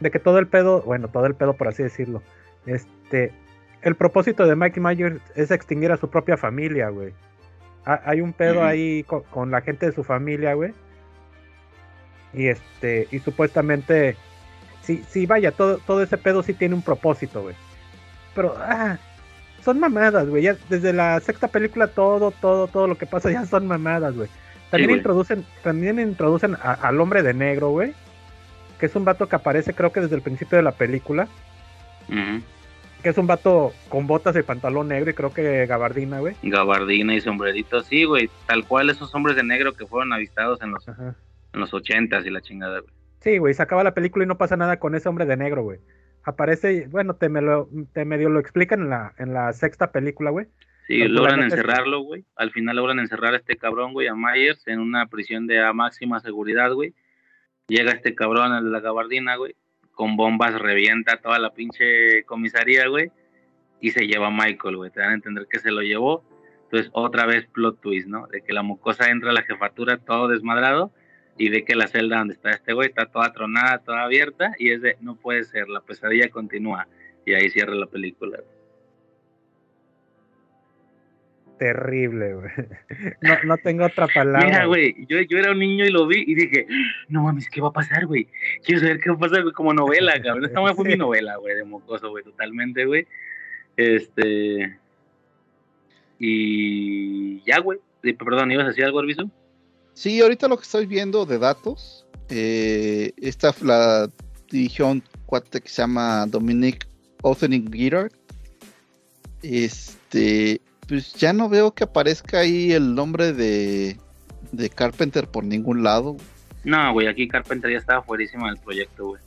De 0.00 0.10
que 0.10 0.18
todo 0.18 0.38
el 0.38 0.46
pedo, 0.46 0.82
bueno, 0.82 1.08
todo 1.08 1.26
el 1.26 1.34
pedo 1.34 1.54
por 1.54 1.68
así 1.68 1.82
decirlo. 1.82 2.22
Este, 2.66 3.32
el 3.82 3.94
propósito 3.94 4.46
de 4.46 4.56
Mike 4.56 4.80
Myers 4.80 5.20
es 5.34 5.50
extinguir 5.50 5.92
a 5.92 5.96
su 5.96 6.08
propia 6.10 6.36
familia, 6.36 6.88
güey. 6.88 7.12
Ha- 7.84 8.02
Hay 8.06 8.20
un 8.20 8.32
pedo 8.32 8.64
ahí 8.64 9.02
con, 9.04 9.22
con 9.24 9.50
la 9.50 9.60
gente 9.60 9.86
de 9.86 9.92
su 9.92 10.04
familia, 10.04 10.54
güey. 10.54 10.72
Y 12.32 12.48
este, 12.48 13.06
y 13.12 13.20
supuestamente, 13.20 14.16
sí, 14.82 15.04
sí, 15.08 15.24
vaya, 15.26 15.52
todo, 15.52 15.78
todo 15.86 16.02
ese 16.02 16.18
pedo 16.18 16.42
sí 16.42 16.52
tiene 16.52 16.74
un 16.74 16.82
propósito, 16.82 17.42
güey. 17.42 17.54
Pero, 18.34 18.54
ah, 18.58 18.98
son 19.62 19.80
mamadas, 19.80 20.28
güey. 20.28 20.42
Ya 20.42 20.56
desde 20.68 20.92
la 20.92 21.18
sexta 21.20 21.48
película 21.48 21.86
todo, 21.88 22.30
todo, 22.32 22.66
todo 22.68 22.86
lo 22.86 22.96
que 22.98 23.06
pasa 23.06 23.30
ya 23.30 23.46
son 23.46 23.66
mamadas, 23.66 24.14
güey. 24.14 24.28
También 24.70 24.90
introducen, 24.90 25.44
también 25.62 25.98
introducen 26.00 26.56
a- 26.60 26.72
al 26.72 27.00
hombre 27.00 27.22
de 27.22 27.32
negro, 27.34 27.70
güey. 27.70 27.92
Que 28.78 28.86
es 28.86 28.96
un 28.96 29.04
vato 29.04 29.28
que 29.28 29.36
aparece 29.36 29.72
creo 29.72 29.92
que 29.92 30.00
desde 30.00 30.16
el 30.16 30.22
principio 30.22 30.56
de 30.56 30.62
la 30.64 30.72
película. 30.72 31.28
Que 33.02 33.10
es 33.10 33.18
un 33.18 33.26
vato 33.26 33.72
con 33.88 34.06
botas 34.06 34.34
y 34.36 34.42
pantalón 34.42 34.88
negro 34.88 35.10
y 35.10 35.14
creo 35.14 35.32
que 35.32 35.66
gabardina, 35.66 36.20
güey. 36.20 36.34
Gabardina 36.42 37.14
y 37.14 37.20
sombrerito, 37.20 37.82
sí, 37.82 38.04
güey, 38.04 38.30
tal 38.46 38.66
cual 38.66 38.88
esos 38.90 39.14
hombres 39.14 39.36
de 39.36 39.42
negro 39.44 39.74
que 39.74 39.86
fueron 39.86 40.12
avistados 40.12 40.60
en 40.62 40.70
los, 40.72 40.88
Ajá. 40.88 41.14
en 41.52 41.60
los 41.60 41.72
ochentas 41.74 42.24
y 42.26 42.30
la 42.30 42.40
chingada, 42.40 42.80
güey. 42.80 42.92
Sí, 43.20 43.38
güey, 43.38 43.54
se 43.54 43.62
acaba 43.62 43.84
la 43.84 43.94
película 43.94 44.24
y 44.24 44.28
no 44.28 44.36
pasa 44.38 44.56
nada 44.56 44.78
con 44.78 44.94
ese 44.94 45.08
hombre 45.08 45.24
de 45.26 45.36
negro, 45.36 45.62
güey. 45.62 45.78
Aparece, 46.24 46.88
bueno, 46.90 47.14
te, 47.14 47.28
me 47.28 47.42
lo, 47.42 47.68
te 47.92 48.04
medio 48.04 48.30
lo 48.30 48.40
explican 48.40 48.82
en 48.82 48.90
la, 48.90 49.12
en 49.18 49.34
la 49.34 49.52
sexta 49.52 49.92
película, 49.92 50.30
güey. 50.30 50.46
Sí, 50.86 50.98
logran 51.08 51.40
es 51.40 51.52
encerrarlo, 51.52 52.00
güey. 52.00 52.24
Al 52.36 52.50
final 52.50 52.76
logran 52.76 52.98
encerrar 52.98 53.34
a 53.34 53.38
este 53.38 53.56
cabrón, 53.56 53.92
güey, 53.92 54.08
a 54.08 54.14
Myers 54.14 54.66
en 54.66 54.80
una 54.80 55.06
prisión 55.06 55.46
de 55.46 55.62
a 55.62 55.72
máxima 55.72 56.20
seguridad, 56.20 56.72
güey. 56.72 56.94
Llega 57.68 57.92
este 57.92 58.14
cabrón, 58.14 58.64
de 58.64 58.70
la 58.70 58.80
gabardina, 58.80 59.36
güey. 59.36 59.54
con 59.92 60.16
bombas 60.16 60.58
revienta 60.60 61.20
toda 61.20 61.38
la 61.38 61.54
pinche 61.54 62.24
comisaría, 62.24 62.88
güey, 62.88 63.12
y 63.80 63.92
se 63.92 64.06
lleva 64.06 64.26
a 64.26 64.30
Michael, 64.30 64.76
güey. 64.76 64.90
Te 64.90 65.00
dan 65.00 65.10
a 65.10 65.14
entender 65.14 65.46
que 65.48 65.58
se 65.58 65.70
lo 65.70 65.82
llevó. 65.82 66.24
Entonces, 66.64 66.90
otra 66.92 67.26
vez 67.26 67.46
plot 67.46 67.80
twist, 67.80 68.08
¿no? 68.08 68.26
De 68.26 68.42
que 68.42 68.52
la 68.52 68.62
mocosa 68.62 69.10
entra 69.10 69.30
a 69.30 69.34
la 69.34 69.42
jefatura 69.42 69.98
todo 69.98 70.28
desmadrado 70.28 70.92
y 71.36 71.48
ve 71.48 71.64
que 71.64 71.74
la 71.74 71.88
celda 71.88 72.18
donde 72.18 72.34
está 72.34 72.50
este 72.50 72.72
güey 72.72 72.88
está 72.88 73.06
toda 73.06 73.32
tronada, 73.32 73.78
toda 73.78 74.02
abierta, 74.02 74.54
y 74.58 74.70
es 74.70 74.82
de, 74.82 74.96
no 75.00 75.16
puede 75.16 75.44
ser, 75.44 75.68
la 75.68 75.80
pesadilla 75.80 76.28
continúa. 76.28 76.86
Y 77.26 77.34
ahí 77.34 77.48
cierra 77.50 77.74
la 77.74 77.86
película. 77.86 78.38
Terrible, 81.58 82.34
güey. 82.34 82.50
No, 83.20 83.42
no 83.44 83.56
tengo 83.58 83.86
otra 83.86 84.06
palabra. 84.08 84.44
Mira, 84.44 84.64
güey, 84.66 85.06
yo, 85.08 85.20
yo 85.22 85.38
era 85.38 85.52
un 85.52 85.60
niño 85.60 85.84
y 85.84 85.90
lo 85.90 86.06
vi 86.06 86.24
y 86.26 86.34
dije, 86.34 86.66
no 87.08 87.22
mames, 87.22 87.48
¿qué 87.48 87.60
va 87.60 87.68
a 87.68 87.72
pasar, 87.72 88.06
güey? 88.06 88.28
Quiero 88.64 88.80
saber 88.80 89.00
qué 89.00 89.10
va 89.10 89.16
a 89.16 89.20
pasar, 89.20 89.42
güey, 89.42 89.54
como 89.54 89.72
novela, 89.72 90.12
cabrón. 90.22 90.44
Esta 90.44 90.74
fue 90.74 90.84
mi 90.84 90.96
novela, 90.96 91.36
güey, 91.36 91.56
de 91.56 91.64
mocoso, 91.64 92.10
güey, 92.10 92.24
totalmente, 92.24 92.84
güey. 92.84 93.06
Este. 93.76 94.78
Y 96.18 97.40
ya, 97.44 97.60
güey. 97.60 97.78
Perdón, 98.02 98.52
¿ibas 98.52 98.66
a 98.66 98.68
decir 98.68 98.84
algo, 98.84 98.98
Arbizu? 98.98 99.30
Sí, 99.94 100.20
ahorita 100.20 100.48
lo 100.48 100.56
que 100.56 100.64
estoy 100.64 100.86
viendo 100.86 101.24
de 101.24 101.38
datos, 101.38 102.04
eh, 102.28 103.12
esta 103.16 103.54
la 103.62 104.10
dirigió 104.50 104.88
un 104.88 105.02
cuate 105.26 105.60
que 105.60 105.68
se 105.68 105.82
llama 105.82 106.26
Dominic 106.26 106.86
Othening 107.22 107.70
Guitar. 107.70 108.10
Este, 109.42 110.60
pues 110.88 111.14
ya 111.14 111.32
no 111.32 111.48
veo 111.48 111.74
que 111.74 111.84
aparezca 111.84 112.40
ahí 112.40 112.72
el 112.72 112.94
nombre 112.94 113.32
de, 113.32 113.98
de 114.52 114.70
Carpenter 114.70 115.28
por 115.28 115.44
ningún 115.44 115.82
lado. 115.82 116.16
No, 116.64 116.92
güey, 116.92 117.06
aquí 117.06 117.28
Carpenter 117.28 117.70
ya 117.70 117.78
estaba 117.78 118.02
fuerísima 118.02 118.48
del 118.48 118.58
proyecto, 118.58 119.08
güey. 119.08 119.22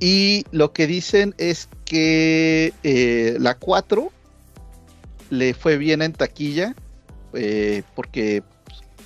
Y 0.00 0.44
lo 0.50 0.72
que 0.72 0.86
dicen 0.86 1.34
es 1.36 1.68
que 1.84 2.72
eh, 2.82 3.36
la 3.38 3.58
4 3.58 4.10
le 5.28 5.54
fue 5.54 5.76
bien 5.76 6.00
en 6.00 6.14
taquilla 6.14 6.74
eh, 7.34 7.82
porque 7.94 8.42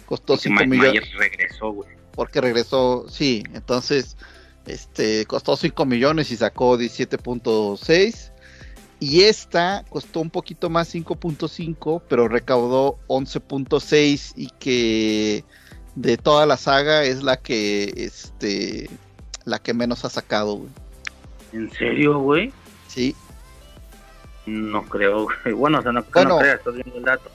costó 0.05 0.34
Que 0.34 0.42
5 0.42 0.55
Mike 0.55 0.66
millones. 0.66 1.15
Regresó, 1.16 1.73
güey. 1.73 1.91
Porque 2.12 2.41
regresó, 2.41 3.07
sí, 3.08 3.42
entonces 3.55 4.16
este 4.66 5.26
costó 5.26 5.57
5 5.57 5.84
millones 5.84 6.31
y 6.31 6.36
sacó 6.36 6.78
17.6. 6.78 8.33
Y 9.00 9.23
esta 9.23 9.84
costó 9.91 10.20
un 10.20 10.31
poquito 10.31 10.70
más 10.70 10.94
5.5, 10.94 12.02
pero 12.08 12.28
recaudó 12.28 12.99
11.6 13.08 14.33
y 14.36 14.49
que 14.58 15.44
de 15.94 16.16
toda 16.16 16.47
la 16.47 16.57
saga 16.57 17.05
es 17.05 17.23
la 17.23 17.36
que 17.36 17.92
este 17.97 18.89
la 19.44 19.58
que 19.58 19.74
menos 19.74 20.05
ha 20.05 20.10
sacado, 20.10 20.55
güey. 20.55 20.70
¿En 21.52 21.70
serio, 21.73 22.18
güey? 22.18 22.52
Sí. 22.89 23.15
No 24.47 24.83
creo, 24.84 25.24
güey. 25.24 25.55
Bueno, 25.55 25.81
o 25.81 25.83
sea, 25.83 25.92
no, 25.92 26.05
Bueno. 26.12 26.31
no 26.31 26.39
creas, 26.39 26.58
estás 26.58 26.74
viendo 26.74 26.97
el 26.97 27.05
dato. 27.05 27.31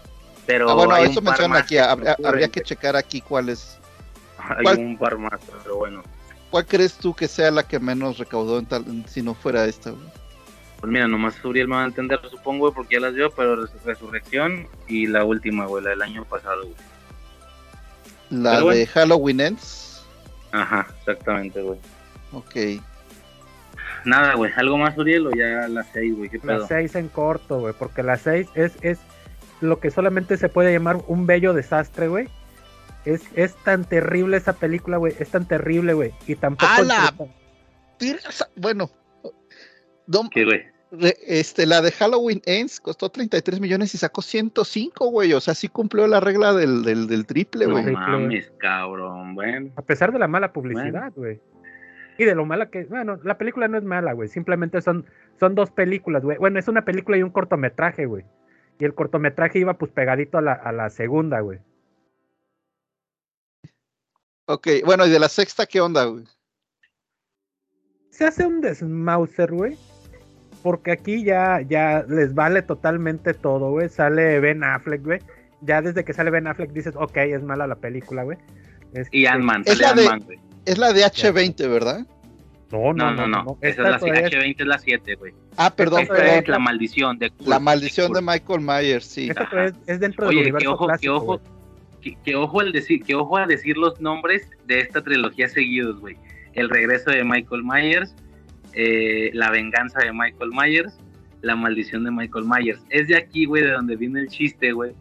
Pero 0.49 0.67
Ah, 0.67 0.73
bueno, 0.73 0.95
hay 0.95 1.03
eso 1.11 1.19
un 1.19 1.25
par 1.25 1.33
mencionan 1.33 1.51
más 1.51 1.61
aquí, 1.61 1.77
habría, 1.77 2.15
que 2.15 2.25
habría 2.25 2.47
ocurren, 2.47 2.51
que 2.51 2.61
checar 2.63 2.95
aquí 2.95 3.21
cuál 3.21 3.49
es. 3.49 3.77
Hay 4.39 4.63
¿Cuál? 4.63 4.79
un 4.79 4.97
par 4.97 5.15
más, 5.19 5.39
pero 5.61 5.75
bueno. 5.77 6.01
¿Cuál 6.49 6.65
crees 6.65 6.95
tú 6.95 7.13
que 7.13 7.27
sea 7.27 7.51
la 7.51 7.61
que 7.67 7.79
menos 7.79 8.17
recaudó 8.17 8.57
en 8.57 8.65
tal, 8.65 8.83
si 9.07 9.21
no 9.21 9.35
fuera 9.35 9.65
esta? 9.65 9.91
güey? 9.91 10.01
Pues 10.79 10.91
mira, 10.91 11.07
nomás 11.07 11.35
Uriel 11.45 11.67
me 11.67 11.75
va 11.75 11.83
a 11.83 11.85
entender, 11.85 12.19
supongo, 12.31 12.61
güey, 12.61 12.73
porque 12.73 12.95
ya 12.95 13.01
las 13.01 13.13
vio, 13.13 13.29
pero 13.29 13.57
Res- 13.57 13.83
Resurrección 13.85 14.67
y 14.87 15.05
la 15.05 15.23
última, 15.23 15.67
güey, 15.67 15.83
la 15.83 15.91
del 15.91 16.01
año 16.01 16.25
pasado, 16.25 16.63
güey. 16.63 16.75
La 18.31 18.51
Pero 18.53 18.59
de 18.69 18.73
bueno. 18.77 18.91
Halloween 18.95 19.39
Ends. 19.41 20.03
Ajá, 20.51 20.87
exactamente, 20.97 21.61
güey. 21.61 21.77
Ok. 22.31 22.81
Nada, 24.05 24.33
güey, 24.33 24.51
¿algo 24.55 24.77
más, 24.79 24.97
Uriel, 24.97 25.27
o 25.27 25.31
ya 25.31 25.67
las 25.67 25.85
seis, 25.93 26.15
güey? 26.17 26.29
¿Qué 26.29 26.39
pedo? 26.39 26.59
La 26.61 26.67
6 26.67 26.95
en 26.95 27.09
corto, 27.09 27.59
güey, 27.59 27.75
porque 27.77 28.01
la 28.01 28.17
6 28.17 28.47
es, 28.55 28.71
es 28.81 28.97
lo 29.61 29.79
que 29.79 29.91
solamente 29.91 30.37
se 30.37 30.49
puede 30.49 30.71
llamar 30.73 30.97
un 31.07 31.25
bello 31.27 31.53
desastre, 31.53 32.07
güey. 32.07 32.27
Es, 33.05 33.23
es 33.35 33.55
tan 33.63 33.85
terrible 33.85 34.37
esa 34.37 34.53
película, 34.53 34.97
güey, 34.97 35.13
es 35.19 35.29
tan 35.29 35.47
terrible, 35.47 35.93
güey, 35.93 36.11
y 36.27 36.35
tampoco... 36.35 36.69
Mira, 38.01 38.19
esa- 38.29 38.49
Bueno, 38.55 38.89
no, 40.07 40.29
¿Qué, 40.29 40.43
güey? 40.45 40.63
este, 41.27 41.65
la 41.65 41.81
de 41.81 41.91
Halloween 41.91 42.41
Ends 42.45 42.79
costó 42.79 43.09
33 43.09 43.59
millones 43.59 43.93
y 43.93 43.97
sacó 43.99 44.21
105, 44.23 45.09
güey. 45.11 45.33
O 45.33 45.39
sea, 45.39 45.53
sí 45.53 45.67
cumplió 45.67 46.07
la 46.07 46.19
regla 46.19 46.53
del, 46.53 46.83
del, 46.83 47.07
del 47.07 47.25
triple, 47.27 47.65
No 47.67 47.73
güey. 47.73 47.83
Güey. 47.83 47.95
mames, 47.95 48.51
cabrón, 48.57 49.35
bueno. 49.35 49.69
A 49.75 49.81
pesar 49.83 50.11
de 50.11 50.17
la 50.19 50.27
mala 50.27 50.51
publicidad, 50.51 51.11
güey. 51.15 51.39
Y 52.17 52.25
de 52.25 52.35
lo 52.35 52.45
mala 52.45 52.69
que, 52.69 52.83
bueno, 52.85 53.17
la 53.23 53.37
película 53.37 53.67
no 53.67 53.77
es 53.77 53.83
mala, 53.83 54.13
güey, 54.13 54.27
simplemente 54.29 54.81
son, 54.81 55.05
son 55.39 55.55
dos 55.55 55.71
películas, 55.71 56.23
güey. 56.23 56.37
Bueno, 56.37 56.59
es 56.59 56.67
una 56.67 56.83
película 56.83 57.17
y 57.17 57.23
un 57.23 57.29
cortometraje, 57.29 58.05
güey. 58.07 58.25
Y 58.79 58.85
el 58.85 58.95
cortometraje 58.95 59.59
iba 59.59 59.73
pues 59.75 59.91
pegadito 59.91 60.37
a 60.37 60.41
la, 60.41 60.53
a 60.53 60.71
la 60.71 60.89
segunda, 60.89 61.41
güey. 61.41 61.59
Ok, 64.47 64.67
bueno, 64.85 65.05
y 65.05 65.09
de 65.11 65.19
la 65.19 65.29
sexta, 65.29 65.65
¿qué 65.65 65.79
onda, 65.81 66.05
güey? 66.05 66.25
se 68.11 68.25
hace 68.25 68.45
un 68.45 68.59
desmauser, 68.59 69.51
güey. 69.51 69.77
Porque 70.61 70.91
aquí 70.91 71.23
ya, 71.23 71.61
ya 71.61 72.03
les 72.09 72.33
vale 72.33 72.61
totalmente 72.61 73.33
todo, 73.33 73.71
güey. 73.71 73.87
Sale 73.87 74.41
Ben 74.41 74.61
Affleck, 74.61 75.03
güey. 75.05 75.19
Ya 75.61 75.81
desde 75.81 76.03
que 76.03 76.13
sale 76.13 76.29
Ben 76.29 76.45
Affleck 76.47 76.71
dices, 76.71 76.95
ok, 76.97 77.15
es 77.17 77.43
mala 77.43 77.65
la 77.65 77.75
película, 77.75 78.23
güey. 78.23 78.37
Este, 78.93 79.15
Y 79.17 79.25
Ant-Man, 79.25 79.61
Es 79.65 79.77
sale 79.77 79.81
la 79.83 79.93
de- 79.93 80.01
Ant-Man, 80.01 80.19
güey. 80.25 80.39
Es 80.65 80.77
la 80.77 80.91
de 80.91 81.05
H20, 81.05 81.69
¿verdad? 81.69 82.05
No, 82.71 82.93
No, 82.93 83.11
no, 83.11 83.27
no. 83.27 83.57
Esa 83.61 83.81
es 83.83 83.89
la 83.89 83.99
todavía 83.99 84.27
es- 84.27 84.33
H20, 84.33 84.55
es 84.61 84.67
la 84.67 84.77
7, 84.77 85.15
güey. 85.15 85.33
Ah, 85.57 85.75
perdón, 85.75 86.01
Esta 86.01 86.13
perdón. 86.15 86.35
es 86.43 86.47
la 86.47 86.59
maldición 86.59 87.17
de 87.17 87.29
Kurt. 87.31 87.47
La 87.49 87.59
maldición 87.59 88.13
de. 88.13 88.21
Michael 88.21 88.61
Myers, 88.61 89.05
sí. 89.05 89.29
esta 89.29 89.65
es, 89.65 89.73
es 89.87 89.99
dentro 89.99 90.27
del 90.27 90.37
Oye, 90.37 90.43
que 90.45 90.49
universo 90.51 90.73
ojo, 90.73 90.87
que 91.01 91.09
ojo, 91.09 91.41
que, 92.01 92.15
que 92.23 92.35
ojo 92.35 92.59
al 92.61 92.71
decir, 92.71 93.03
que 93.03 93.15
ojo 93.15 93.37
a 93.37 93.45
decir 93.47 93.75
los 93.77 93.99
nombres 93.99 94.47
de 94.67 94.79
esta 94.81 95.01
trilogía 95.03 95.47
seguidos, 95.49 95.99
güey. 95.99 96.15
El 96.53 96.69
regreso 96.69 97.09
de 97.11 97.23
Michael 97.23 97.63
Myers, 97.63 98.13
eh, 98.73 99.31
la 99.33 99.49
venganza 99.51 99.99
de 99.99 100.13
Michael 100.13 100.51
Myers, 100.51 100.97
la 101.41 101.55
maldición 101.55 102.03
de 102.03 102.11
Michael 102.11 102.45
Myers. 102.45 102.79
Es 102.89 103.07
de 103.07 103.15
aquí, 103.17 103.45
güey, 103.45 103.63
de 103.63 103.71
donde 103.71 103.95
viene 103.95 104.19
el 104.21 104.27
chiste, 104.27 104.71
güey. 104.73 104.91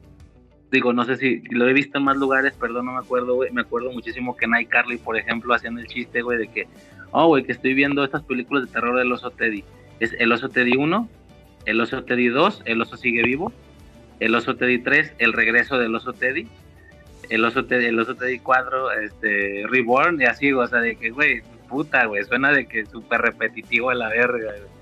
Digo, 0.70 0.92
no 0.92 1.04
sé 1.04 1.16
si 1.16 1.40
lo 1.50 1.66
he 1.66 1.72
visto 1.72 1.98
en 1.98 2.04
más 2.04 2.16
lugares, 2.16 2.52
perdón, 2.52 2.86
no 2.86 2.92
me 2.92 2.98
acuerdo, 2.98 3.34
güey. 3.34 3.50
Me 3.50 3.62
acuerdo 3.62 3.90
muchísimo 3.90 4.36
que 4.36 4.46
Night 4.46 4.68
Carly, 4.68 4.98
por 4.98 5.16
ejemplo, 5.16 5.54
haciendo 5.54 5.80
el 5.80 5.86
chiste, 5.86 6.20
güey, 6.20 6.38
de 6.38 6.48
que, 6.48 6.66
oh, 7.10 7.28
güey, 7.28 7.44
que 7.44 7.52
estoy 7.52 7.72
viendo 7.72 8.04
estas 8.04 8.22
películas 8.22 8.66
de 8.66 8.72
terror 8.72 8.98
del 8.98 9.10
oso 9.10 9.30
Teddy. 9.30 9.64
Es 10.00 10.14
el 10.18 10.30
oso 10.30 10.50
Teddy 10.50 10.76
1, 10.76 11.08
el 11.64 11.80
oso 11.80 12.04
Teddy 12.04 12.28
2, 12.28 12.62
el 12.66 12.82
oso 12.82 12.96
sigue 12.96 13.22
vivo, 13.22 13.52
el 14.20 14.34
oso 14.34 14.56
Teddy 14.56 14.78
3, 14.78 15.14
el 15.18 15.32
regreso 15.32 15.78
del 15.78 15.94
oso 15.94 16.12
Teddy, 16.12 16.46
el 17.30 17.44
oso 17.44 17.64
Teddy, 17.64 17.86
el 17.86 17.98
oso 17.98 18.14
Teddy 18.14 18.38
4, 18.38 18.92
este, 18.92 19.64
Reborn, 19.68 20.20
y 20.20 20.24
así, 20.24 20.52
o 20.52 20.66
sea, 20.66 20.80
de 20.80 20.96
que, 20.96 21.10
güey, 21.10 21.42
puta, 21.68 22.04
güey, 22.06 22.24
suena 22.24 22.52
de 22.52 22.66
que 22.66 22.84
súper 22.84 23.22
repetitivo 23.22 23.90
a 23.90 23.94
la 23.94 24.08
verga, 24.08 24.52
güey. 24.52 24.77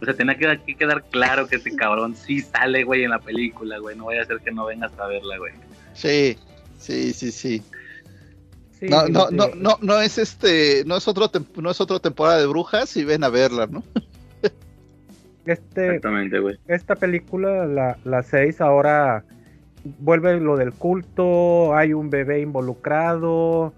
O 0.00 0.04
sea, 0.04 0.14
tenía 0.14 0.36
que, 0.36 0.60
que 0.64 0.74
quedar 0.74 1.04
claro 1.10 1.48
que 1.48 1.56
ese 1.56 1.74
cabrón 1.74 2.14
sí 2.14 2.40
sale, 2.40 2.84
güey, 2.84 3.04
en 3.04 3.10
la 3.10 3.18
película, 3.18 3.78
güey. 3.78 3.96
No 3.96 4.06
vaya 4.06 4.22
a 4.22 4.26
ser 4.26 4.38
que 4.40 4.52
no 4.52 4.66
vengas 4.66 4.92
a 4.98 5.06
verla, 5.06 5.38
güey. 5.38 5.52
Sí, 5.94 6.36
sí, 6.78 7.12
sí, 7.12 7.32
sí. 7.32 7.62
Sí, 8.78 8.88
No, 8.88 9.08
no, 9.08 9.30
no, 9.30 9.48
no, 9.56 9.78
no 9.80 10.00
es 10.00 10.18
este, 10.18 10.84
no 10.84 10.98
es 10.98 11.08
otro, 11.08 11.30
no 11.56 11.70
es 11.70 11.80
otra 11.80 11.98
temporada 11.98 12.38
de 12.38 12.46
brujas 12.46 12.94
y 12.96 13.04
ven 13.04 13.24
a 13.24 13.28
verla, 13.28 13.66
¿no? 13.66 13.82
Este, 15.46 15.86
Exactamente, 15.86 16.40
güey. 16.40 16.58
esta 16.66 16.96
película, 16.96 17.66
la, 17.66 17.96
la 18.02 18.24
6, 18.24 18.60
ahora 18.60 19.24
vuelve 20.00 20.40
lo 20.40 20.56
del 20.56 20.72
culto, 20.72 21.76
hay 21.76 21.92
un 21.92 22.10
bebé 22.10 22.40
involucrado, 22.40 23.72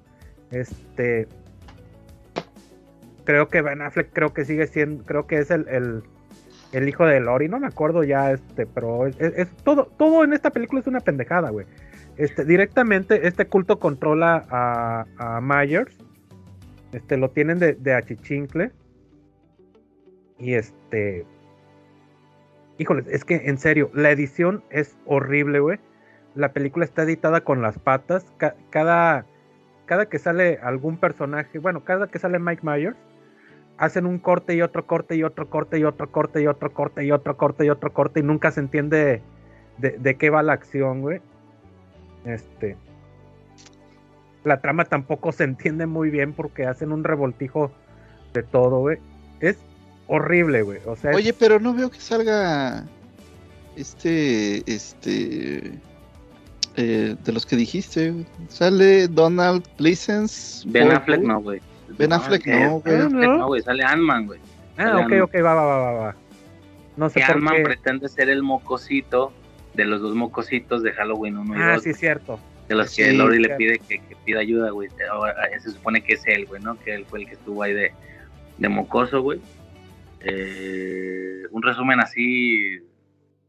este... 0.51 1.29
Creo 3.29 3.49
que 3.49 3.61
Ben 3.61 3.83
Affleck 3.83 4.11
creo 4.15 4.33
que 4.33 4.47
sigue 4.47 4.67
siendo, 4.67 5.05
creo 5.05 5.27
que 5.27 5.37
es 5.37 5.51
el, 5.51 6.03
el, 6.73 6.89
hijo 6.89 7.05
de 7.05 7.21
Lori, 7.21 7.47
no 7.47 7.61
me 7.61 7.67
acuerdo 7.67 8.03
ya, 8.03 8.33
este, 8.33 8.65
pero 8.65 9.07
es, 9.07 9.55
todo, 9.65 9.85
todo 9.99 10.25
en 10.25 10.33
esta 10.33 10.49
película 10.49 10.81
es 10.81 10.87
una 10.87 11.01
pendejada, 11.01 11.51
güey. 11.51 11.67
Este, 12.17 12.47
directamente 12.47 13.29
este 13.29 13.47
culto 13.47 13.79
controla 13.79 14.47
a, 14.49 15.41
Myers, 15.43 15.95
este, 16.93 17.19
lo 17.19 17.29
tienen 17.29 17.59
de, 17.59 17.75
de 17.75 17.93
achichincle, 17.93 18.73
y 20.39 20.55
este, 20.55 21.27
Híjole, 22.79 23.05
es 23.11 23.27
que 23.27 23.43
en 23.45 23.59
serio, 23.59 23.91
la 23.93 24.11
edición 24.11 24.65
es 24.71 24.97
horrible, 25.05 25.61
güey. 25.61 25.79
La 26.35 26.55
película 26.55 26.87
está 26.87 27.03
editada 27.03 27.43
con 27.43 27.61
las 27.61 27.79
patas. 27.79 28.33
Ca- 28.39 28.57
cada, 28.71 29.27
cada 29.85 30.07
que 30.07 30.19
sale 30.19 30.61
algún 30.63 30.97
personaje, 30.97 31.59
bueno, 31.59 31.85
cada 31.85 32.07
que 32.07 32.19
sale 32.19 32.39
Mike 32.39 32.63
Myers, 32.65 32.97
hacen 33.79 34.07
un 34.07 34.19
corte 34.19 34.55
y 34.55 34.63
otro 34.63 34.87
corte 34.87 35.17
y 35.17 35.23
otro 35.23 35.49
corte 35.49 35.79
y 35.79 35.85
otro 35.85 36.11
corte 36.11 36.41
y 36.41 36.47
otro 36.47 36.73
corte 36.73 37.05
y 37.05 37.11
otro 37.13 37.37
corte 37.37 37.65
y 37.65 37.71
otro 37.71 37.93
corte 37.93 38.21
y 38.21 38.23
nunca 38.23 38.51
se 38.51 38.61
entiende 38.61 39.23
de, 39.79 39.91
de 39.99 40.17
qué 40.17 40.31
va 40.31 40.43
la 40.43 40.53
acción, 40.55 41.01
güey. 41.01 41.21
Este. 42.25 42.77
La 44.45 44.61
trama 44.61 44.85
tampoco 44.85 45.33
se 45.33 45.45
entiende 45.45 45.87
muy 45.87 46.11
bien 46.11 46.33
porque 46.33 46.67
hacen 46.67 46.93
un 46.93 47.05
revoltijo 47.05 47.71
de 48.35 48.43
todo, 48.43 48.81
güey. 48.81 48.99
Es 49.41 49.57
horrible, 50.07 50.63
güey. 50.63 50.81
O 50.87 50.97
sea, 50.97 51.11
es- 51.13 51.17
Oye, 51.17 51.33
pero 51.33 51.61
no 51.61 51.75
veo 51.75 51.91
que 51.91 52.01
salga 52.01 52.85
este, 53.77 54.63
este, 54.73 55.73
eh, 56.77 57.17
de 57.25 57.33
los 57.33 57.47
que 57.47 57.57
dijiste. 57.57 58.13
Sale 58.49 59.07
Donald 59.09 59.65
Pleasence. 59.77 60.65
Ben 60.69 60.91
Affleck 60.91 61.21
no, 61.23 61.41
güey. 61.41 61.61
Ben 61.97 62.13
Affleck 62.13 62.47
no, 62.47 62.81
güey. 62.81 63.09
¿no? 63.09 63.47
güey. 63.47 63.63
Sale 63.63 63.83
Ant-Man, 63.85 64.27
güey. 64.27 64.41
ah, 64.77 64.99
ok, 65.05 65.13
ok, 65.23 65.35
va, 65.37 65.55
va, 65.55 65.65
va, 65.65 65.79
va, 65.79 65.93
va. 65.93 66.17
No 66.97 67.09
sé 67.09 67.21
Que 67.21 67.27
por 67.27 67.37
Ant-Man 67.37 67.57
qué. 67.57 67.63
pretende 67.63 68.09
ser 68.09 68.29
el 68.29 68.43
mocosito 68.43 69.33
de 69.75 69.85
los 69.85 70.01
dos 70.01 70.15
mocositos 70.15 70.83
de 70.83 70.93
Halloween 70.93 71.37
1 71.39 71.57
y 71.57 71.63
Ah, 71.63 71.75
2. 71.75 71.83
sí, 71.85 71.95
cierto. 71.95 72.39
De 72.69 72.75
los 72.75 72.95
que 72.95 73.13
Lori 73.13 73.39
le 73.39 73.51
pide 73.57 73.79
que, 73.79 74.01
pida 74.25 74.41
ayuda, 74.41 74.71
güey. 74.71 74.89
Ahora, 75.11 75.33
eh, 75.47 75.59
Se 75.61 75.71
supone 75.71 76.03
que 76.03 76.15
es 76.15 76.27
él, 76.27 76.45
güey, 76.47 76.61
¿no? 76.63 76.79
Que 76.81 76.95
él 76.95 77.07
fue 77.07 77.21
el 77.21 77.27
que 77.27 77.33
estuvo 77.33 77.63
ahí 77.63 77.73
de, 77.73 77.93
de 78.59 78.69
mocoso, 78.69 79.23
güey. 79.23 79.41
Eh, 80.21 81.43
un 81.51 81.63
resumen 81.63 82.01
así 82.01 82.81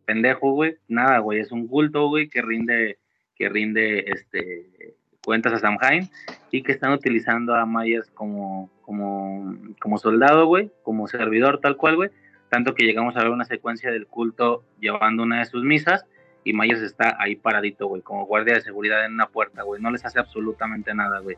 pendejo, 0.06 0.52
güey. 0.54 0.76
Nada, 0.88 1.20
güey. 1.20 1.40
Es 1.40 1.52
un 1.52 1.68
culto, 1.68 2.08
güey, 2.08 2.30
que 2.30 2.42
rinde, 2.42 2.98
que 3.36 3.50
rinde 3.50 4.06
este 4.12 4.96
cuentas 5.24 5.54
a 5.54 5.60
Samhain 5.60 6.10
y 6.52 6.64
que 6.64 6.72
están 6.72 6.92
utilizando 6.92 7.56
a 7.56 7.66
Myers 7.66 8.10
como, 8.14 8.70
como, 8.82 9.56
como 9.80 9.98
soldado, 9.98 10.46
güey, 10.46 10.72
como 10.84 11.08
servidor 11.08 11.60
tal 11.60 11.78
cual, 11.78 11.96
güey. 11.96 12.10
Tanto 12.50 12.74
que 12.74 12.86
llegamos 12.86 13.16
a 13.16 13.20
ver 13.20 13.30
una 13.30 13.46
secuencia 13.46 13.92
del 13.92 14.08
culto 14.08 14.64
llevando 14.80 15.24
una 15.24 15.40
de 15.40 15.46
sus 15.46 15.64
misas 15.64 16.06
y 16.44 16.54
Myers 16.54 16.82
está 16.82 17.16
ahí 17.20 17.36
paradito, 17.36 17.88
güey, 17.88 18.02
como 18.02 18.26
guardia 18.26 18.56
de 18.56 18.62
seguridad 18.62 19.06
en 19.06 19.14
una 19.14 19.28
puerta, 19.28 19.64
güey. 19.64 19.82
No 19.82 19.92
les 19.92 20.06
hace 20.06 20.20
absolutamente 20.20 20.94
nada, 20.94 21.20
güey. 21.20 21.38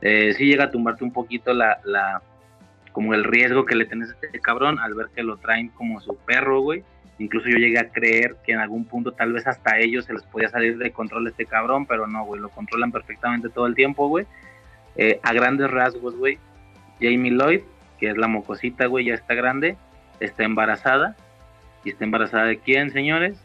Eh, 0.00 0.32
sí 0.34 0.46
llega 0.46 0.64
a 0.64 0.70
tumbarte 0.70 1.04
un 1.04 1.12
poquito 1.12 1.52
la, 1.52 1.80
la, 1.84 2.22
como 2.98 3.14
el 3.14 3.22
riesgo 3.22 3.64
que 3.64 3.76
le 3.76 3.84
tenés 3.84 4.10
a 4.10 4.16
este 4.20 4.40
cabrón 4.40 4.80
al 4.80 4.92
ver 4.92 5.06
que 5.14 5.22
lo 5.22 5.36
traen 5.36 5.68
como 5.68 6.00
su 6.00 6.16
perro, 6.16 6.62
güey. 6.62 6.82
Incluso 7.20 7.48
yo 7.48 7.56
llegué 7.56 7.78
a 7.78 7.90
creer 7.90 8.34
que 8.44 8.50
en 8.50 8.58
algún 8.58 8.86
punto 8.86 9.12
tal 9.12 9.32
vez 9.32 9.46
hasta 9.46 9.78
ellos 9.78 10.06
se 10.06 10.14
les 10.14 10.24
podía 10.24 10.48
salir 10.48 10.78
de 10.78 10.90
control 10.90 11.28
este 11.28 11.46
cabrón, 11.46 11.86
pero 11.86 12.08
no, 12.08 12.24
güey, 12.24 12.40
lo 12.40 12.48
controlan 12.48 12.90
perfectamente 12.90 13.50
todo 13.50 13.66
el 13.68 13.76
tiempo, 13.76 14.08
güey. 14.08 14.26
Eh, 14.96 15.20
a 15.22 15.32
grandes 15.32 15.70
rasgos, 15.70 16.16
güey, 16.16 16.40
Jamie 17.00 17.30
Lloyd, 17.30 17.60
que 18.00 18.10
es 18.10 18.18
la 18.18 18.26
mocosita, 18.26 18.86
güey, 18.86 19.04
ya 19.04 19.14
está 19.14 19.34
grande, 19.34 19.76
está 20.18 20.42
embarazada. 20.42 21.14
¿Y 21.84 21.90
está 21.90 22.04
embarazada 22.04 22.46
de 22.46 22.58
quién, 22.58 22.90
señores? 22.90 23.38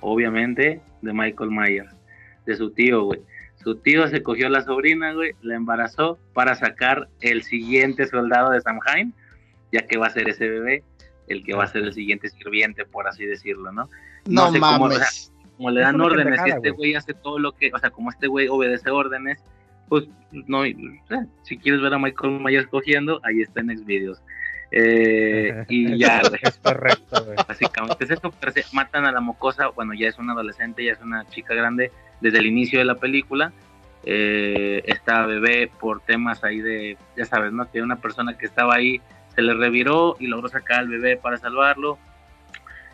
Obviamente 0.00 0.80
de 1.02 1.12
Michael 1.12 1.50
Myers, 1.50 1.94
de 2.46 2.56
su 2.56 2.70
tío, 2.70 3.04
güey. 3.04 3.20
Su 3.64 3.76
tío 3.76 4.06
se 4.08 4.22
cogió 4.22 4.46
a 4.46 4.50
la 4.50 4.62
sobrina, 4.62 5.14
güey, 5.14 5.32
la 5.42 5.56
embarazó 5.56 6.18
para 6.34 6.54
sacar 6.54 7.08
el 7.20 7.42
siguiente 7.42 8.06
soldado 8.06 8.50
de 8.50 8.60
Samhain, 8.60 9.14
ya 9.72 9.86
que 9.86 9.96
va 9.96 10.06
a 10.06 10.10
ser 10.10 10.28
ese 10.28 10.48
bebé 10.48 10.84
el 11.28 11.42
que 11.44 11.54
va 11.54 11.64
a 11.64 11.68
ser 11.68 11.84
el 11.84 11.92
siguiente 11.92 12.28
sirviente, 12.28 12.84
por 12.84 13.08
así 13.08 13.24
decirlo, 13.24 13.72
¿no? 13.72 13.88
No, 14.26 14.52
sé 14.52 14.60
cómo, 14.60 14.74
o 14.74 14.78
mames. 14.88 14.98
sea, 14.98 15.32
como 15.56 15.70
le 15.70 15.80
dan 15.80 16.00
órdenes 16.00 16.40
y 16.46 16.50
este 16.50 16.70
güey. 16.70 16.94
hace 16.94 17.14
todo 17.14 17.38
lo 17.38 17.52
que, 17.52 17.70
o 17.72 17.78
sea, 17.78 17.90
como 17.90 18.10
este 18.10 18.26
güey 18.26 18.48
obedece 18.48 18.90
órdenes, 18.90 19.42
pues 19.88 20.04
no, 20.30 20.62
si 21.42 21.58
quieres 21.58 21.80
ver 21.80 21.94
a 21.94 21.98
Michael 21.98 22.40
Myers 22.40 22.66
cogiendo, 22.66 23.20
ahí 23.24 23.42
está 23.42 23.60
en 23.60 23.76
Xvideos. 23.76 24.20
Eh, 24.76 25.64
y 25.68 25.96
ya, 25.96 26.20
güey. 26.28 26.40
Es 26.42 26.58
correcto, 26.58 27.24
güey. 27.24 27.36
Básicamente 27.46 28.04
es 28.04 28.10
eso, 28.10 28.32
pero 28.40 28.52
se 28.52 28.64
matan 28.72 29.06
a 29.06 29.12
la 29.12 29.20
mocosa, 29.20 29.68
bueno, 29.68 29.94
ya 29.94 30.08
es 30.08 30.18
una 30.18 30.32
adolescente, 30.32 30.84
ya 30.84 30.92
es 30.92 31.00
una 31.00 31.24
chica 31.28 31.54
grande 31.54 31.92
desde 32.20 32.38
el 32.38 32.46
inicio 32.46 32.80
de 32.80 32.84
la 32.84 32.96
película. 32.96 33.52
Eh, 34.04 34.82
esta 34.86 35.24
bebé 35.26 35.70
por 35.80 36.00
temas 36.00 36.42
ahí 36.42 36.60
de, 36.60 36.98
ya 37.16 37.24
sabes, 37.24 37.52
¿no? 37.52 37.70
Que 37.70 37.82
una 37.82 37.96
persona 37.96 38.36
que 38.36 38.46
estaba 38.46 38.74
ahí 38.74 39.00
se 39.34 39.42
le 39.42 39.54
reviró 39.54 40.16
y 40.18 40.26
logró 40.26 40.48
sacar 40.48 40.80
al 40.80 40.88
bebé 40.88 41.16
para 41.16 41.38
salvarlo. 41.38 41.98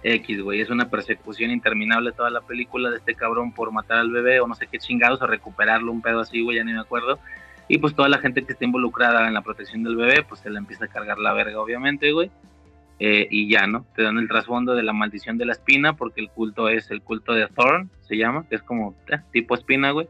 X, 0.03 0.43
güey, 0.43 0.61
es 0.61 0.71
una 0.71 0.89
persecución 0.89 1.51
interminable 1.51 2.13
toda 2.13 2.31
la 2.31 2.41
película 2.41 2.91
de 2.91 2.97
este 2.97 3.15
cabrón 3.15 3.53
por 3.53 3.71
matar 3.71 3.99
al 3.99 4.11
bebé 4.11 4.41
o 4.41 4.47
no 4.47 4.55
sé 4.55 4.67
qué 4.67 4.79
chingados 4.79 5.21
o 5.21 5.27
recuperarlo, 5.27 5.93
un 5.93 6.01
pedo 6.01 6.21
así, 6.21 6.43
güey, 6.43 6.57
ya 6.57 6.65
ni 6.65 6.73
me 6.73 6.81
acuerdo. 6.81 7.19
Y 7.71 7.79
pues 7.79 7.95
toda 7.95 8.09
la 8.09 8.19
gente 8.19 8.43
que 8.43 8.53
está 8.53 8.65
involucrada 8.65 9.29
en 9.29 9.33
la 9.33 9.43
protección 9.43 9.85
del 9.85 9.95
bebé, 9.95 10.25
pues 10.29 10.41
se 10.41 10.51
le 10.51 10.59
empieza 10.59 10.87
a 10.87 10.89
cargar 10.89 11.21
la 11.21 11.33
verga, 11.33 11.61
obviamente, 11.61 12.11
güey. 12.11 12.29
Eh, 12.99 13.29
y 13.31 13.49
ya, 13.49 13.69
¿no? 13.69 13.87
Te 13.95 14.03
dan 14.03 14.19
el 14.19 14.27
trasfondo 14.27 14.75
de 14.75 14.83
la 14.83 14.93
maldición 14.93 15.39
de 15.39 15.45
la 15.45 15.53
espina, 15.53 15.93
porque 15.93 16.21
el 16.21 16.31
culto 16.31 16.69
es 16.69 16.91
el 16.91 17.01
culto 17.01 17.33
de 17.33 17.47
Thorn, 17.47 17.89
se 18.01 18.17
llama, 18.17 18.45
que 18.49 18.57
es 18.57 18.63
como 18.65 18.97
eh, 19.07 19.19
tipo 19.31 19.55
espina, 19.55 19.93
güey. 19.93 20.09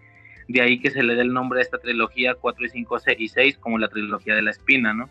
De 0.49 0.63
ahí 0.63 0.81
que 0.81 0.91
se 0.91 1.03
le 1.03 1.15
dé 1.15 1.21
el 1.21 1.35
nombre 1.35 1.59
a 1.59 1.63
esta 1.63 1.77
trilogía 1.77 2.35
4 2.35 2.65
y 2.65 2.69
5 2.71 2.97
y 3.19 3.29
6 3.29 3.59
como 3.59 3.77
la 3.77 3.89
trilogía 3.89 4.35
de 4.35 4.41
la 4.41 4.53
espina, 4.53 4.95
¿no? 4.95 5.11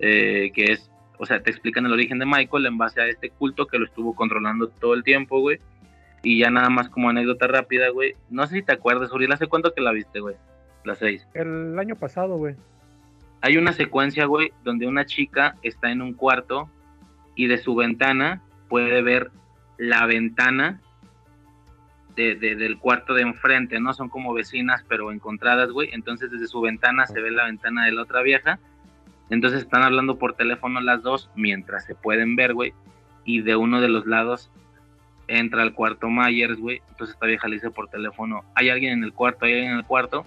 Eh, 0.00 0.50
que 0.52 0.72
es, 0.72 0.90
o 1.18 1.24
sea, 1.24 1.40
te 1.40 1.52
explican 1.52 1.86
el 1.86 1.92
origen 1.92 2.18
de 2.18 2.26
Michael 2.26 2.66
en 2.66 2.78
base 2.78 3.00
a 3.00 3.06
este 3.06 3.30
culto 3.30 3.68
que 3.68 3.78
lo 3.78 3.84
estuvo 3.84 4.12
controlando 4.16 4.66
todo 4.70 4.94
el 4.94 5.04
tiempo, 5.04 5.38
güey. 5.38 5.60
Y 6.24 6.40
ya 6.40 6.50
nada 6.50 6.68
más 6.68 6.88
como 6.88 7.10
anécdota 7.10 7.46
rápida, 7.46 7.90
güey. 7.90 8.16
No 8.28 8.44
sé 8.48 8.56
si 8.56 8.62
te 8.62 8.72
acuerdas, 8.72 9.12
Uriel, 9.12 9.30
¿hace 9.30 9.46
cuánto 9.46 9.72
que 9.72 9.80
la 9.80 9.92
viste, 9.92 10.18
güey? 10.18 10.34
La 10.86 10.94
6. 10.94 11.26
El 11.34 11.78
año 11.78 11.96
pasado, 11.96 12.36
güey. 12.36 12.54
Hay 13.42 13.56
una 13.56 13.72
secuencia, 13.72 14.24
güey, 14.26 14.52
donde 14.64 14.86
una 14.86 15.04
chica 15.04 15.56
está 15.62 15.90
en 15.90 16.00
un 16.00 16.14
cuarto 16.14 16.70
y 17.34 17.48
de 17.48 17.58
su 17.58 17.74
ventana 17.74 18.40
puede 18.68 19.02
ver 19.02 19.30
la 19.78 20.06
ventana 20.06 20.80
de, 22.14 22.34
de- 22.36 22.56
del 22.56 22.78
cuarto 22.78 23.14
de 23.14 23.22
enfrente, 23.22 23.78
¿no? 23.80 23.92
Son 23.92 24.08
como 24.08 24.32
vecinas, 24.32 24.84
pero 24.88 25.12
encontradas, 25.12 25.70
güey. 25.70 25.90
Entonces 25.92 26.30
desde 26.30 26.46
su 26.46 26.60
ventana 26.60 27.06
se 27.06 27.20
ve 27.20 27.30
la 27.30 27.44
ventana 27.44 27.84
de 27.84 27.92
la 27.92 28.02
otra 28.02 28.22
vieja. 28.22 28.58
Entonces 29.28 29.62
están 29.62 29.82
hablando 29.82 30.18
por 30.18 30.34
teléfono 30.34 30.80
las 30.80 31.02
dos 31.02 31.30
mientras 31.34 31.84
se 31.84 31.94
pueden 31.94 32.36
ver, 32.36 32.54
güey. 32.54 32.72
Y 33.24 33.42
de 33.42 33.56
uno 33.56 33.80
de 33.80 33.88
los 33.88 34.06
lados 34.06 34.50
entra 35.28 35.62
al 35.62 35.74
cuarto 35.74 36.08
Myers, 36.08 36.58
güey. 36.58 36.80
Entonces 36.90 37.14
esta 37.14 37.26
vieja 37.26 37.48
le 37.48 37.56
dice 37.56 37.70
por 37.70 37.88
teléfono, 37.88 38.44
hay 38.54 38.70
alguien 38.70 38.92
en 38.94 39.04
el 39.04 39.12
cuarto, 39.12 39.44
hay 39.44 39.52
alguien 39.54 39.72
en 39.72 39.78
el 39.78 39.84
cuarto. 39.84 40.24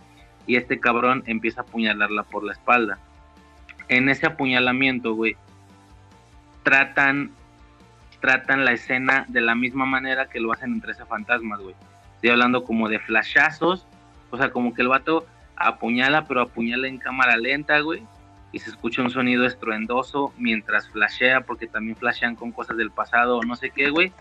Y 0.50 0.56
este 0.56 0.80
cabrón 0.80 1.22
empieza 1.28 1.62
a 1.62 1.64
apuñalarla 1.64 2.24
por 2.24 2.44
la 2.44 2.54
espalda. 2.54 2.98
En 3.88 4.10
ese 4.10 4.26
apuñalamiento, 4.26 5.14
güey, 5.14 5.38
tratan 6.64 7.30
tratan 8.20 8.66
la 8.66 8.72
escena 8.72 9.26
de 9.28 9.42
la 9.42 9.54
misma 9.54 9.86
manera 9.86 10.28
que 10.28 10.40
lo 10.40 10.52
hacen 10.52 10.74
en 10.74 10.82
13 10.82 11.06
fantasmas, 11.06 11.60
güey. 11.60 11.76
Estoy 12.16 12.32
hablando 12.32 12.64
como 12.64 12.90
de 12.90 12.98
flashazos, 12.98 13.86
o 14.32 14.38
sea, 14.38 14.50
como 14.50 14.74
que 14.74 14.82
el 14.82 14.88
vato 14.88 15.28
apuñala, 15.56 16.26
pero 16.26 16.42
apuñala 16.42 16.88
en 16.88 16.98
cámara 16.98 17.38
lenta, 17.38 17.80
güey. 17.82 18.02
Y 18.52 18.58
se 18.58 18.72
escucha 18.72 19.04
un 19.04 19.12
sonido 19.12 19.46
estruendoso 19.46 20.34
mientras 20.36 20.90
flashea, 20.90 21.42
porque 21.42 21.68
también 21.68 21.96
flashean 21.96 22.36
con 22.36 22.52
cosas 22.52 22.76
del 22.76 22.90
pasado 22.90 23.40
no 23.44 23.56
sé 23.56 23.70
qué, 23.70 23.92
güey. 23.92 24.12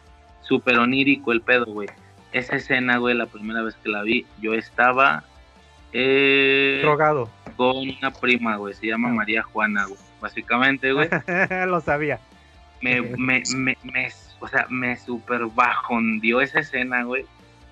Súper 0.42 0.78
onírico 0.78 1.32
el 1.32 1.40
pedo, 1.40 1.64
güey. 1.64 1.88
Esa 2.32 2.56
escena, 2.56 2.98
güey, 2.98 3.14
la 3.14 3.24
primera 3.24 3.62
vez 3.62 3.76
que 3.76 3.88
la 3.88 4.02
vi, 4.02 4.26
yo 4.42 4.52
estaba 4.52 5.24
eh, 5.92 6.80
Drogado. 6.82 7.30
con 7.56 7.76
una 7.88 8.12
prima, 8.12 8.56
güey. 8.56 8.74
Se 8.74 8.86
llama 8.86 9.08
María 9.08 9.42
Juana, 9.42 9.86
güey. 9.86 9.98
Básicamente, 10.20 10.92
güey 10.92 11.08
Lo 11.68 11.80
sabía. 11.80 12.18
me, 12.82 13.00
me, 13.00 13.42
me, 13.54 13.76
me- 13.84 14.08
o 14.40 14.48
sea, 14.48 14.66
me 14.68 14.96
super 14.96 15.46
bajondió 15.46 16.40
esa 16.40 16.60
escena, 16.60 17.02
güey. 17.04 17.22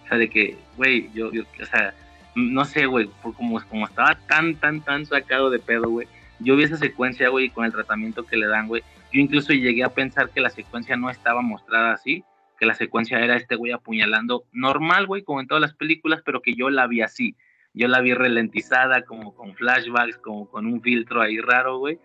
O 0.05 0.09
sea, 0.09 0.19
de 0.19 0.29
que, 0.29 0.57
güey, 0.77 1.11
yo, 1.15 1.33
yo, 1.33 1.43
o 1.61 1.65
sea, 1.67 1.95
no 2.35 2.65
sé, 2.65 2.87
güey, 2.87 3.09
como, 3.37 3.61
como 3.69 3.87
estaba 3.87 4.17
tan, 4.29 4.55
tan, 4.57 4.81
tan 4.81 5.07
sacado 5.07 5.51
de 5.51 5.59
pedo, 5.59 5.89
güey. 5.91 6.07
Yo 6.39 6.55
vi 6.57 6.65
esa 6.65 6.77
secuencia, 6.77 7.29
güey, 7.31 7.49
con 7.51 7.65
el 7.65 7.73
tratamiento 7.73 8.25
que 8.27 8.37
le 8.37 8.47
dan, 8.47 8.69
güey. 8.69 8.83
Yo 9.13 9.21
incluso 9.21 9.53
llegué 9.53 9.83
a 9.85 9.89
pensar 9.89 10.31
que 10.31 10.41
la 10.41 10.51
secuencia 10.51 10.97
no 10.97 11.09
estaba 11.09 11.41
mostrada 11.41 11.93
así, 11.93 12.25
que 12.59 12.67
la 12.67 12.75
secuencia 12.75 13.19
era 13.21 13.37
este 13.37 13.55
güey 13.57 13.73
apuñalando 13.73 14.45
normal, 14.53 15.07
güey, 15.07 15.23
como 15.23 15.41
en 15.41 15.47
todas 15.47 15.61
las 15.63 15.75
películas, 15.75 16.21
pero 16.25 16.43
que 16.43 16.55
yo 16.55 16.69
la 16.71 16.87
vi 16.87 17.01
así. 17.03 17.35
Yo 17.77 17.87
la 17.87 18.01
vi 18.01 18.13
ralentizada, 18.13 19.03
como 19.03 19.35
con 19.35 19.55
flashbacks, 19.55 20.19
como 20.19 20.49
con 20.49 20.67
un 20.67 20.83
filtro 20.83 21.23
ahí 21.23 21.39
raro, 21.39 21.79
güey 21.79 22.01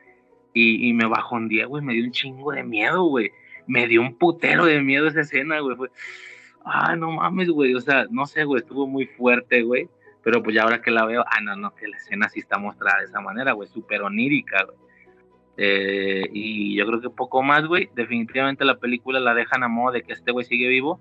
y, 0.54 0.94
me 0.94 1.06
bajó 1.06 1.36
un 1.36 1.48
día, 1.48 1.66
güey, 1.66 1.84
me 1.84 1.94
dio 1.94 2.04
un 2.04 2.12
chingo 2.12 2.52
de 2.52 2.64
miedo, 2.64 3.04
güey. 3.04 3.32
Me 3.68 3.88
dio 3.88 4.02
un 4.02 4.18
putero 4.18 4.66
de 4.66 4.82
miedo 4.82 5.08
esa 5.08 5.22
escena, 5.22 5.60
güey. 5.60 5.78
Fue, 5.78 5.90
ah, 6.66 6.96
no 6.96 7.12
mames, 7.12 7.50
güey. 7.50 7.74
O 7.74 7.80
sea, 7.80 8.06
no 8.10 8.26
sé, 8.26 8.44
güey, 8.44 8.62
estuvo 8.62 8.86
muy 8.86 9.06
fuerte, 9.06 9.62
güey. 9.62 9.90
Pero 10.24 10.44
pues 10.44 10.56
ya 10.56 10.64
ahora 10.64 10.82
que 10.82 10.92
la 10.92 11.06
veo, 11.06 11.24
ah, 11.26 11.42
no, 11.42 11.56
no, 11.56 11.74
que 11.74 11.88
la 11.88 11.98
escena 11.98 12.30
sí 12.30 12.40
está 12.40 12.58
mostrada 12.58 13.00
de 13.00 13.06
esa 13.06 13.22
manera, 13.22 13.54
güey, 13.54 13.68
súper 13.70 14.02
onírica, 14.02 14.66
güey. 14.66 14.78
Eh, 15.58 16.30
y 16.34 16.76
yo 16.76 16.86
creo 16.86 17.02
que 17.02 17.10
poco 17.10 17.42
más, 17.44 17.66
güey. 17.66 17.90
Definitivamente 17.96 18.66
la 18.66 18.78
película 18.78 19.20
la 19.20 19.34
dejan 19.34 19.64
a 19.64 19.68
modo 19.68 19.94
de 19.94 20.04
que 20.04 20.14
este 20.14 20.32
güey 20.32 20.46
sigue 20.46 20.68
vivo. 20.68 21.00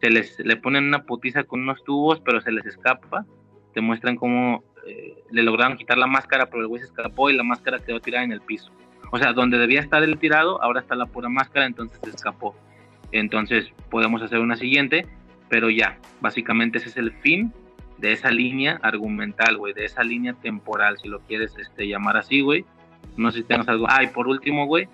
Se 0.00 0.10
les 0.10 0.38
le 0.40 0.56
ponen 0.56 0.84
una 0.84 1.04
putiza 1.04 1.44
con 1.44 1.60
unos 1.60 1.82
tubos, 1.84 2.20
pero 2.20 2.40
se 2.40 2.52
les 2.52 2.66
escapa. 2.66 3.26
Te 3.74 3.80
muestran 3.80 4.16
cómo 4.16 4.64
eh, 4.86 5.22
le 5.30 5.42
lograron 5.42 5.76
quitar 5.76 5.98
la 5.98 6.06
máscara, 6.06 6.46
pero 6.46 6.62
el 6.62 6.68
güey 6.68 6.80
se 6.80 6.86
escapó 6.86 7.30
y 7.30 7.36
la 7.36 7.42
máscara 7.42 7.78
quedó 7.78 8.00
tirada 8.00 8.24
en 8.24 8.32
el 8.32 8.40
piso. 8.40 8.70
O 9.10 9.18
sea, 9.18 9.32
donde 9.32 9.58
debía 9.58 9.80
estar 9.80 10.02
el 10.02 10.18
tirado, 10.18 10.62
ahora 10.62 10.80
está 10.80 10.94
la 10.94 11.06
pura 11.06 11.28
máscara, 11.28 11.66
entonces 11.66 11.98
se 12.02 12.10
escapó. 12.10 12.54
Entonces 13.12 13.72
podemos 13.90 14.22
hacer 14.22 14.38
una 14.38 14.56
siguiente, 14.56 15.06
pero 15.48 15.70
ya, 15.70 15.98
básicamente 16.20 16.78
ese 16.78 16.90
es 16.90 16.96
el 16.96 17.12
fin 17.12 17.52
de 17.98 18.12
esa 18.12 18.30
línea 18.30 18.78
argumental, 18.82 19.56
güey, 19.56 19.72
de 19.72 19.84
esa 19.84 20.04
línea 20.04 20.34
temporal, 20.34 20.98
si 20.98 21.08
lo 21.08 21.20
quieres 21.20 21.56
este, 21.58 21.88
llamar 21.88 22.16
así, 22.16 22.40
güey. 22.40 22.64
No 23.16 23.30
sé 23.30 23.38
si 23.38 23.44
tengas 23.44 23.68
algo. 23.68 23.86
Ah, 23.88 24.02
y 24.02 24.08
por 24.08 24.28
último, 24.28 24.66
güey, 24.66 24.88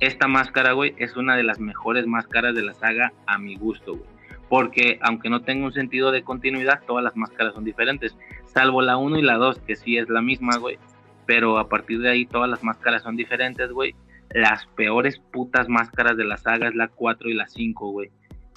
esta 0.00 0.26
máscara, 0.26 0.72
güey, 0.72 0.94
es 0.98 1.16
una 1.16 1.36
de 1.36 1.42
las 1.42 1.60
mejores 1.60 2.06
máscaras 2.06 2.54
de 2.54 2.62
la 2.62 2.74
saga 2.74 3.12
a 3.26 3.38
mi 3.38 3.56
gusto, 3.56 3.96
güey. 3.96 4.19
Porque 4.50 4.98
aunque 5.00 5.30
no 5.30 5.42
tenga 5.42 5.64
un 5.64 5.72
sentido 5.72 6.10
de 6.10 6.24
continuidad, 6.24 6.82
todas 6.86 7.04
las 7.04 7.16
máscaras 7.16 7.54
son 7.54 7.64
diferentes. 7.64 8.16
Salvo 8.46 8.82
la 8.82 8.96
1 8.96 9.18
y 9.18 9.22
la 9.22 9.36
2, 9.36 9.60
que 9.60 9.76
sí 9.76 9.96
es 9.96 10.08
la 10.08 10.20
misma, 10.20 10.58
güey. 10.58 10.76
Pero 11.24 11.56
a 11.56 11.68
partir 11.68 12.00
de 12.00 12.10
ahí 12.10 12.26
todas 12.26 12.50
las 12.50 12.64
máscaras 12.64 13.04
son 13.04 13.16
diferentes, 13.16 13.70
güey. 13.70 13.94
Las 14.34 14.66
peores 14.66 15.20
putas 15.32 15.68
máscaras 15.68 16.16
de 16.16 16.24
la 16.24 16.36
saga 16.36 16.68
es 16.68 16.74
la 16.74 16.88
4 16.88 17.30
y 17.30 17.34
la 17.34 17.46
5, 17.46 17.90
güey. 17.92 18.10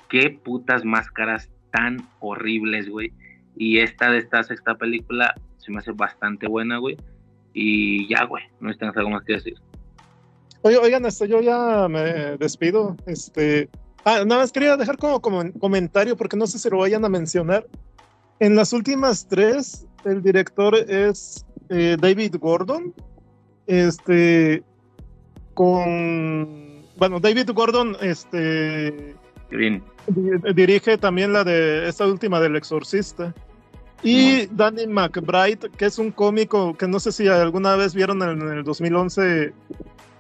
Qué 0.10 0.32
putas 0.32 0.84
máscaras 0.84 1.52
tan 1.72 1.98
horribles, 2.20 2.90
güey. 2.90 3.14
Y 3.56 3.78
esta 3.78 4.10
de 4.10 4.18
esta 4.18 4.42
sexta 4.42 4.76
película 4.76 5.36
se 5.58 5.72
me 5.72 5.78
hace 5.78 5.92
bastante 5.92 6.48
buena, 6.48 6.80
güey. 6.80 6.98
Y 7.54 8.08
ya, 8.08 8.26
güey, 8.26 8.44
no 8.60 8.70
me 8.70 8.88
algo 8.96 9.12
más 9.12 9.24
que 9.26 9.34
decir. 9.34 9.54
Oye, 10.64 10.78
oigan, 10.78 11.06
este, 11.06 11.28
yo 11.28 11.40
ya 11.42 11.88
me 11.88 12.38
despido. 12.38 12.98
Este, 13.06 13.70
ah, 14.06 14.24
nada 14.26 14.42
más 14.42 14.52
quería 14.52 14.78
dejar 14.78 14.98
como, 14.98 15.22
como 15.22 15.52
comentario 15.54 16.16
porque 16.16 16.38
no 16.38 16.48
sé 16.48 16.60
si 16.60 16.70
lo 16.70 16.78
vayan 16.78 17.06
a 17.06 17.10
mencionar. 17.10 17.66
En 18.40 18.56
las 18.56 18.74
últimas 18.74 19.28
tres, 19.28 19.86
el 20.06 20.22
director 20.22 20.76
es 20.76 21.46
eh, 21.70 21.98
David 22.00 22.36
Gordon. 22.40 22.94
Este, 23.68 24.64
con, 25.54 26.84
bueno, 26.98 27.20
David 27.20 27.52
Gordon, 27.54 27.96
este, 28.02 29.16
Green. 29.50 29.84
dirige 30.54 30.98
también 30.98 31.32
la 31.32 31.44
de 31.44 31.88
esta 31.88 32.06
última 32.06 32.40
del 32.40 32.56
Exorcista. 32.56 33.34
Y 34.04 34.48
Danny 34.48 34.86
McBride, 34.86 35.70
que 35.78 35.86
es 35.86 35.98
un 35.98 36.12
cómico 36.12 36.76
que 36.76 36.90
no 36.90 37.00
sé 37.00 37.14
si 37.14 37.28
alguna 37.30 37.78
vez 37.78 37.96
vieron 37.96 38.22
en 38.22 38.42
el 38.42 38.64
2011 38.66 39.54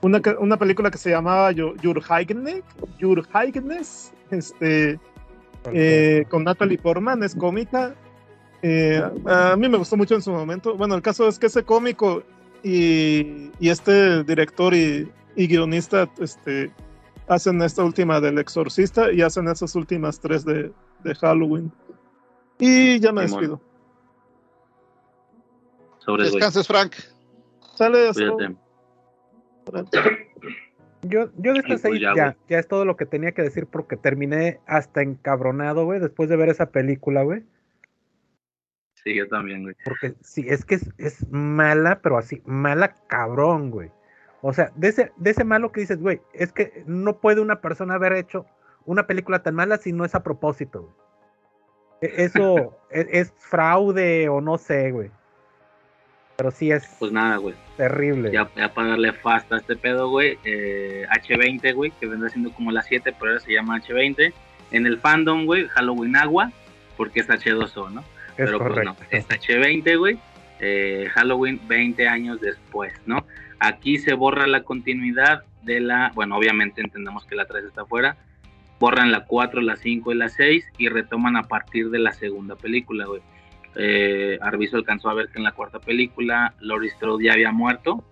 una, 0.03 0.22
una 0.40 0.57
película 0.57 0.91
que 0.91 0.98
se 0.98 1.09
llamaba 1.09 1.51
Your 1.51 2.03
Highness, 2.03 2.64
Your 2.99 3.25
Highness 3.33 4.11
este, 4.30 4.99
eh, 5.72 6.25
con 6.30 6.43
Natalie 6.43 6.77
Portman, 6.77 7.23
es 7.23 7.33
cómica. 7.33 7.95
Eh, 8.61 9.01
a 9.25 9.56
mí 9.56 9.69
me 9.69 9.77
gustó 9.77 9.98
mucho 9.98 10.15
en 10.15 10.22
su 10.22 10.32
momento. 10.32 10.75
Bueno, 10.75 10.95
el 10.95 11.01
caso 11.01 11.27
es 11.27 11.40
que 11.40 11.48
ese 11.48 11.64
cómico 11.64 12.23
y, 12.64 13.49
y 13.59 13.69
este 13.69 14.23
director 14.23 14.73
y, 14.73 15.09
y, 15.35 15.48
guionista 15.48 16.09
este, 16.19 16.72
hacen 17.27 17.61
esta 17.61 17.83
última 17.83 18.19
del 18.19 18.40
Exorcista 18.40 19.11
y 19.11 19.22
hacen 19.22 19.48
esas 19.48 19.75
últimas 19.75 20.19
tres 20.19 20.43
de, 20.43 20.72
de 21.03 21.15
Halloween. 21.15 21.72
Y 22.59 22.99
ya 22.99 23.11
me 23.11 23.22
despido. 23.22 23.61
Sobre 25.99 26.25
Descanses, 26.25 26.67
Frank. 26.67 26.95
Sale 27.75 28.11
Yo, 31.03 31.30
yo 31.38 31.53
de 31.53 31.59
esta 31.59 31.90
pues 31.90 32.00
ya, 32.00 32.35
ya, 32.48 32.59
es 32.59 32.67
todo 32.67 32.85
lo 32.85 32.95
que 32.95 33.06
tenía 33.06 33.33
que 33.33 33.42
decir 33.42 33.67
porque 33.67 33.98
terminé 33.98 34.59
hasta 34.66 35.01
encabronado, 35.01 35.85
güey, 35.85 36.00
después 36.00 36.30
de 36.30 36.38
ver 36.38 36.50
esa 36.50 36.72
película, 36.72 37.24
güey. 37.24 37.43
Sí, 38.93 39.14
yo 39.16 39.27
también, 39.27 39.64
güey. 39.64 39.75
Porque 39.83 40.16
sí, 40.22 40.45
es 40.48 40.64
que 40.64 40.75
es, 40.98 41.30
mala, 41.30 42.00
pero 42.01 42.17
así, 42.17 42.42
mala 42.45 42.95
cabrón, 43.08 43.69
güey. 43.69 43.92
O 44.42 44.53
sea, 44.53 44.72
de 44.75 44.90
ese, 44.90 45.11
de 45.17 45.32
ese 45.32 45.43
malo 45.43 45.72
que 45.72 45.82
dices, 45.82 46.00
güey, 46.00 46.22
es 46.33 46.53
que 46.53 46.83
no 46.85 47.19
puede 47.19 47.42
una 47.42 47.59
persona 47.59 47.95
haber 47.95 48.14
hecho 48.14 48.45
una 48.85 49.06
película 49.06 49.43
tan 49.43 49.56
mala 49.56 49.77
si 49.77 49.92
no 49.92 50.06
es 50.06 50.16
a 50.16 50.24
propósito, 50.24 50.83
güey. 50.83 50.93
E, 52.01 52.24
eso 52.24 52.77
es, 52.90 53.08
es 53.09 53.33
fraude 53.38 54.30
o 54.30 54.40
no 54.40 54.58
sé, 54.58 54.92
güey. 54.92 55.11
Pero 56.35 56.51
sí 56.51 56.71
es. 56.71 56.87
Pues 56.99 57.11
nada, 57.11 57.37
güey. 57.37 57.55
Terrible. 57.77 58.31
Ya, 58.31 58.45
para 58.73 58.89
darle 58.89 59.13
fast 59.13 59.51
a 59.51 59.57
este 59.57 59.75
pedo, 59.75 60.09
güey. 60.09 60.37
Eh, 60.43 61.05
H20, 61.09 61.73
güey, 61.73 61.91
que 61.99 62.07
vendrá 62.07 62.29
siendo 62.29 62.51
como 62.53 62.71
la 62.71 62.81
7, 62.81 63.13
pero 63.19 63.31
ahora 63.31 63.39
se 63.43 63.53
llama 63.53 63.79
H20. 63.79 64.33
En 64.71 64.87
el 64.87 64.99
fandom, 64.99 65.45
güey, 65.45 65.67
Halloween 65.69 66.15
Agua, 66.15 66.51
porque 66.97 67.19
es 67.19 67.29
H2O, 67.29 67.91
¿no? 67.91 68.03
pero 68.35 68.57
pues 68.57 68.83
no, 68.83 68.95
es 69.11 69.27
H20, 69.27 69.97
güey. 69.97 70.17
Eh, 70.59 71.07
Halloween 71.13 71.59
20 71.67 72.07
años 72.07 72.41
después, 72.41 72.93
¿no? 73.05 73.25
Aquí 73.59 73.99
se 73.99 74.13
borra 74.13 74.47
la 74.47 74.63
continuidad 74.63 75.43
de 75.61 75.79
la. 75.81 76.11
Bueno, 76.15 76.37
obviamente 76.37 76.81
entendemos 76.81 77.25
que 77.25 77.35
la 77.35 77.45
3 77.45 77.65
está 77.65 77.85
fuera. 77.85 78.17
Borran 78.79 79.11
la 79.11 79.25
4, 79.25 79.61
la 79.61 79.75
5 79.75 80.11
y 80.11 80.15
la 80.15 80.29
6 80.29 80.65
y 80.79 80.89
retoman 80.89 81.37
a 81.37 81.43
partir 81.43 81.89
de 81.89 81.99
la 81.99 82.11
segunda 82.11 82.55
película, 82.55 83.05
güey 83.05 83.21
eh, 83.75 84.37
Arviso 84.41 84.77
alcanzó 84.77 85.09
a 85.09 85.13
ver 85.13 85.29
que 85.29 85.39
en 85.39 85.43
la 85.43 85.51
cuarta 85.51 85.79
película 85.79 86.53
Laurie 86.59 86.91
Strode 86.91 87.25
ya 87.25 87.33
había 87.33 87.51
muerto 87.51 88.03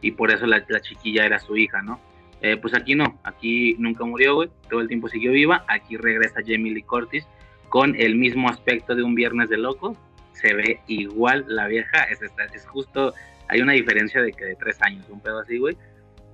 y 0.00 0.12
por 0.12 0.30
eso 0.30 0.46
la, 0.46 0.64
chiquilla 0.82 1.24
era 1.24 1.38
su 1.38 1.56
hija, 1.56 1.82
¿no? 1.82 2.00
Eh, 2.42 2.56
pues 2.56 2.74
aquí 2.74 2.94
no, 2.94 3.18
aquí 3.24 3.74
nunca 3.78 4.04
murió, 4.04 4.34
güey, 4.34 4.50
todo 4.68 4.80
el 4.80 4.88
tiempo 4.88 5.08
siguió 5.08 5.32
viva, 5.32 5.64
aquí 5.68 5.96
regresa 5.96 6.40
Jamie 6.46 6.72
Lee 6.72 6.82
Curtis 6.82 7.26
con 7.70 7.96
el 7.96 8.14
mismo 8.14 8.48
aspecto 8.48 8.94
de 8.94 9.02
un 9.02 9.14
Viernes 9.14 9.48
de 9.48 9.56
Locos, 9.56 9.96
se 10.32 10.54
ve 10.54 10.80
igual 10.86 11.44
la 11.48 11.66
vieja, 11.66 12.04
es, 12.04 12.20
es 12.22 12.66
justo, 12.66 13.14
hay 13.48 13.60
una 13.60 13.72
diferencia 13.72 14.20
de 14.22 14.32
que 14.32 14.44
de 14.44 14.56
tres 14.56 14.80
años, 14.82 15.06
un 15.08 15.20
pedo 15.20 15.40
así, 15.40 15.58
güey. 15.58 15.76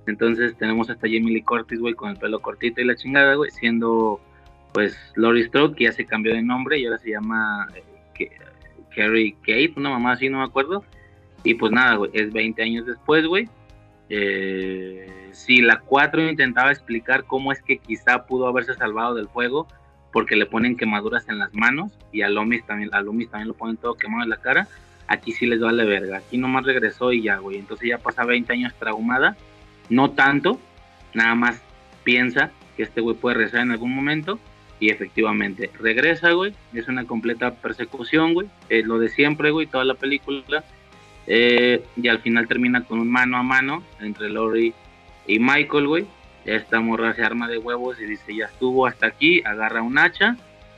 Entonces 0.05 0.57
tenemos 0.57 0.89
hasta 0.89 1.07
Jamie 1.07 1.33
Lee 1.33 1.43
Curtis, 1.43 1.79
güey, 1.79 1.93
con 1.93 2.11
el 2.11 2.17
pelo 2.17 2.41
cortito 2.41 2.81
y 2.81 2.85
la 2.85 2.95
chingada, 2.95 3.35
güey, 3.35 3.49
siendo 3.51 4.19
pues 4.73 4.97
Laurie 5.15 5.45
Strode, 5.45 5.75
que 5.75 5.85
ya 5.85 5.91
se 5.93 6.05
cambió 6.05 6.33
de 6.33 6.41
nombre 6.41 6.79
y 6.79 6.85
ahora 6.85 6.97
se 6.97 7.11
llama 7.11 7.67
eh, 7.75 7.83
Carrie 8.95 9.35
Kate, 9.41 9.73
una 9.75 9.89
mamá 9.89 10.13
así, 10.13 10.29
no 10.29 10.39
me 10.39 10.45
acuerdo. 10.45 10.83
Y 11.43 11.55
pues 11.55 11.71
nada, 11.71 11.95
güey, 11.95 12.11
es 12.13 12.31
20 12.31 12.61
años 12.61 12.85
después, 12.85 13.25
güey. 13.25 13.49
Eh, 14.09 15.29
si 15.31 15.61
la 15.61 15.79
4 15.79 16.29
intentaba 16.29 16.71
explicar 16.71 17.25
cómo 17.25 17.51
es 17.51 17.61
que 17.61 17.77
quizá 17.77 18.25
pudo 18.25 18.47
haberse 18.47 18.75
salvado 18.75 19.15
del 19.15 19.27
fuego, 19.27 19.67
porque 20.11 20.35
le 20.35 20.45
ponen 20.45 20.77
quemaduras 20.77 21.27
en 21.27 21.39
las 21.39 21.53
manos, 21.53 21.91
y 22.11 22.21
a 22.21 22.29
Lomis 22.29 22.65
también, 22.65 22.93
a 22.93 23.01
Lomis 23.01 23.29
también 23.29 23.47
lo 23.49 23.55
ponen 23.55 23.77
todo 23.77 23.95
quemado 23.95 24.23
en 24.23 24.29
la 24.29 24.37
cara, 24.37 24.67
aquí 25.07 25.31
sí 25.31 25.45
les 25.45 25.59
vale 25.59 25.85
verga. 25.85 26.17
Aquí 26.17 26.37
nomás 26.37 26.65
regresó 26.65 27.11
y 27.11 27.23
ya, 27.23 27.37
güey. 27.37 27.57
Entonces 27.57 27.89
ya 27.89 27.97
pasa 27.97 28.23
20 28.23 28.53
años 28.53 28.73
traumada, 28.79 29.35
no 29.89 30.11
tanto, 30.11 30.59
nada 31.13 31.35
más 31.35 31.61
piensa 32.03 32.51
que 32.77 32.83
este 32.83 33.01
güey 33.01 33.15
puede 33.15 33.35
regresar 33.35 33.61
en 33.61 33.71
algún 33.71 33.93
momento 33.93 34.39
y 34.83 34.89
efectivamente, 34.89 35.69
regresa, 35.79 36.31
güey. 36.31 36.53
Es 36.73 36.89
una 36.89 37.05
completa 37.05 37.55
persecución, 37.55 38.33
güey. 38.33 38.49
Es 38.67 38.85
lo 38.85 38.99
de 38.99 39.07
siempre, 39.07 39.49
güey, 39.49 39.65
toda 39.65 39.85
la 39.85 39.93
película. 39.93 40.61
Eh, 41.25 41.81
y 41.95 42.09
al 42.09 42.19
final 42.19 42.49
termina 42.49 42.83
con 42.83 42.99
un 42.99 43.09
mano 43.09 43.37
a 43.37 43.43
mano 43.43 43.81
entre 44.01 44.29
Lori 44.29 44.73
y 45.25 45.39
Michael, 45.39 45.87
güey. 45.87 46.05
Esta 46.43 46.81
morra 46.81 47.13
se 47.13 47.23
arma 47.23 47.47
de 47.47 47.59
huevos 47.59 47.97
y 48.01 48.03
dice, 48.03 48.35
ya 48.35 48.47
estuvo 48.47 48.85
hasta 48.85 49.07
aquí, 49.07 49.41
agarra 49.45 49.81
un 49.81 49.97
hacha 49.97 50.35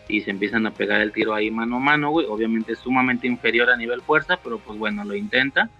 y 0.08 0.22
se 0.22 0.30
empiezan 0.30 0.68
a 0.68 0.72
pegar 0.72 1.02
el 1.02 1.12
tiro 1.12 1.34
ahí 1.34 1.50
mano 1.50 1.78
a 1.78 1.80
mano, 1.80 2.12
güey. 2.12 2.28
Obviamente 2.30 2.74
es 2.74 2.80
sumamente 2.82 3.26
inferior 3.26 3.72
a 3.72 3.76
nivel 3.76 4.04
fuerza, 4.04 4.38
pero 4.38 4.60
pues 4.60 4.78
bueno, 4.78 5.04
lo 5.04 5.16
intenta. 5.16 5.72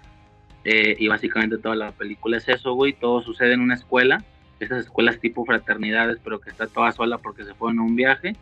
Eh, 0.64 0.96
y 0.98 1.08
básicamente 1.10 1.60
toda 1.60 1.76
la 1.76 1.92
película 1.92 2.38
es 2.38 2.50
eso, 2.50 2.74
güey. 2.74 2.94
Todo 2.94 3.22
sucede 3.22 3.54
en 3.54 3.62
una 3.62 3.76
escuela 3.76 4.24
esas 4.60 4.86
escuelas 4.86 5.20
tipo 5.20 5.46
fraternidades, 5.46 6.20
pero 6.24 6.40
que 6.40 6.50
está 6.50 6.68
toda 6.68 6.92
sola 6.92 7.18
porque 7.18 7.44
se 7.44 7.54
fue 7.54 7.72
en 7.72 7.80
un 7.80 7.96
viaje. 7.96 8.36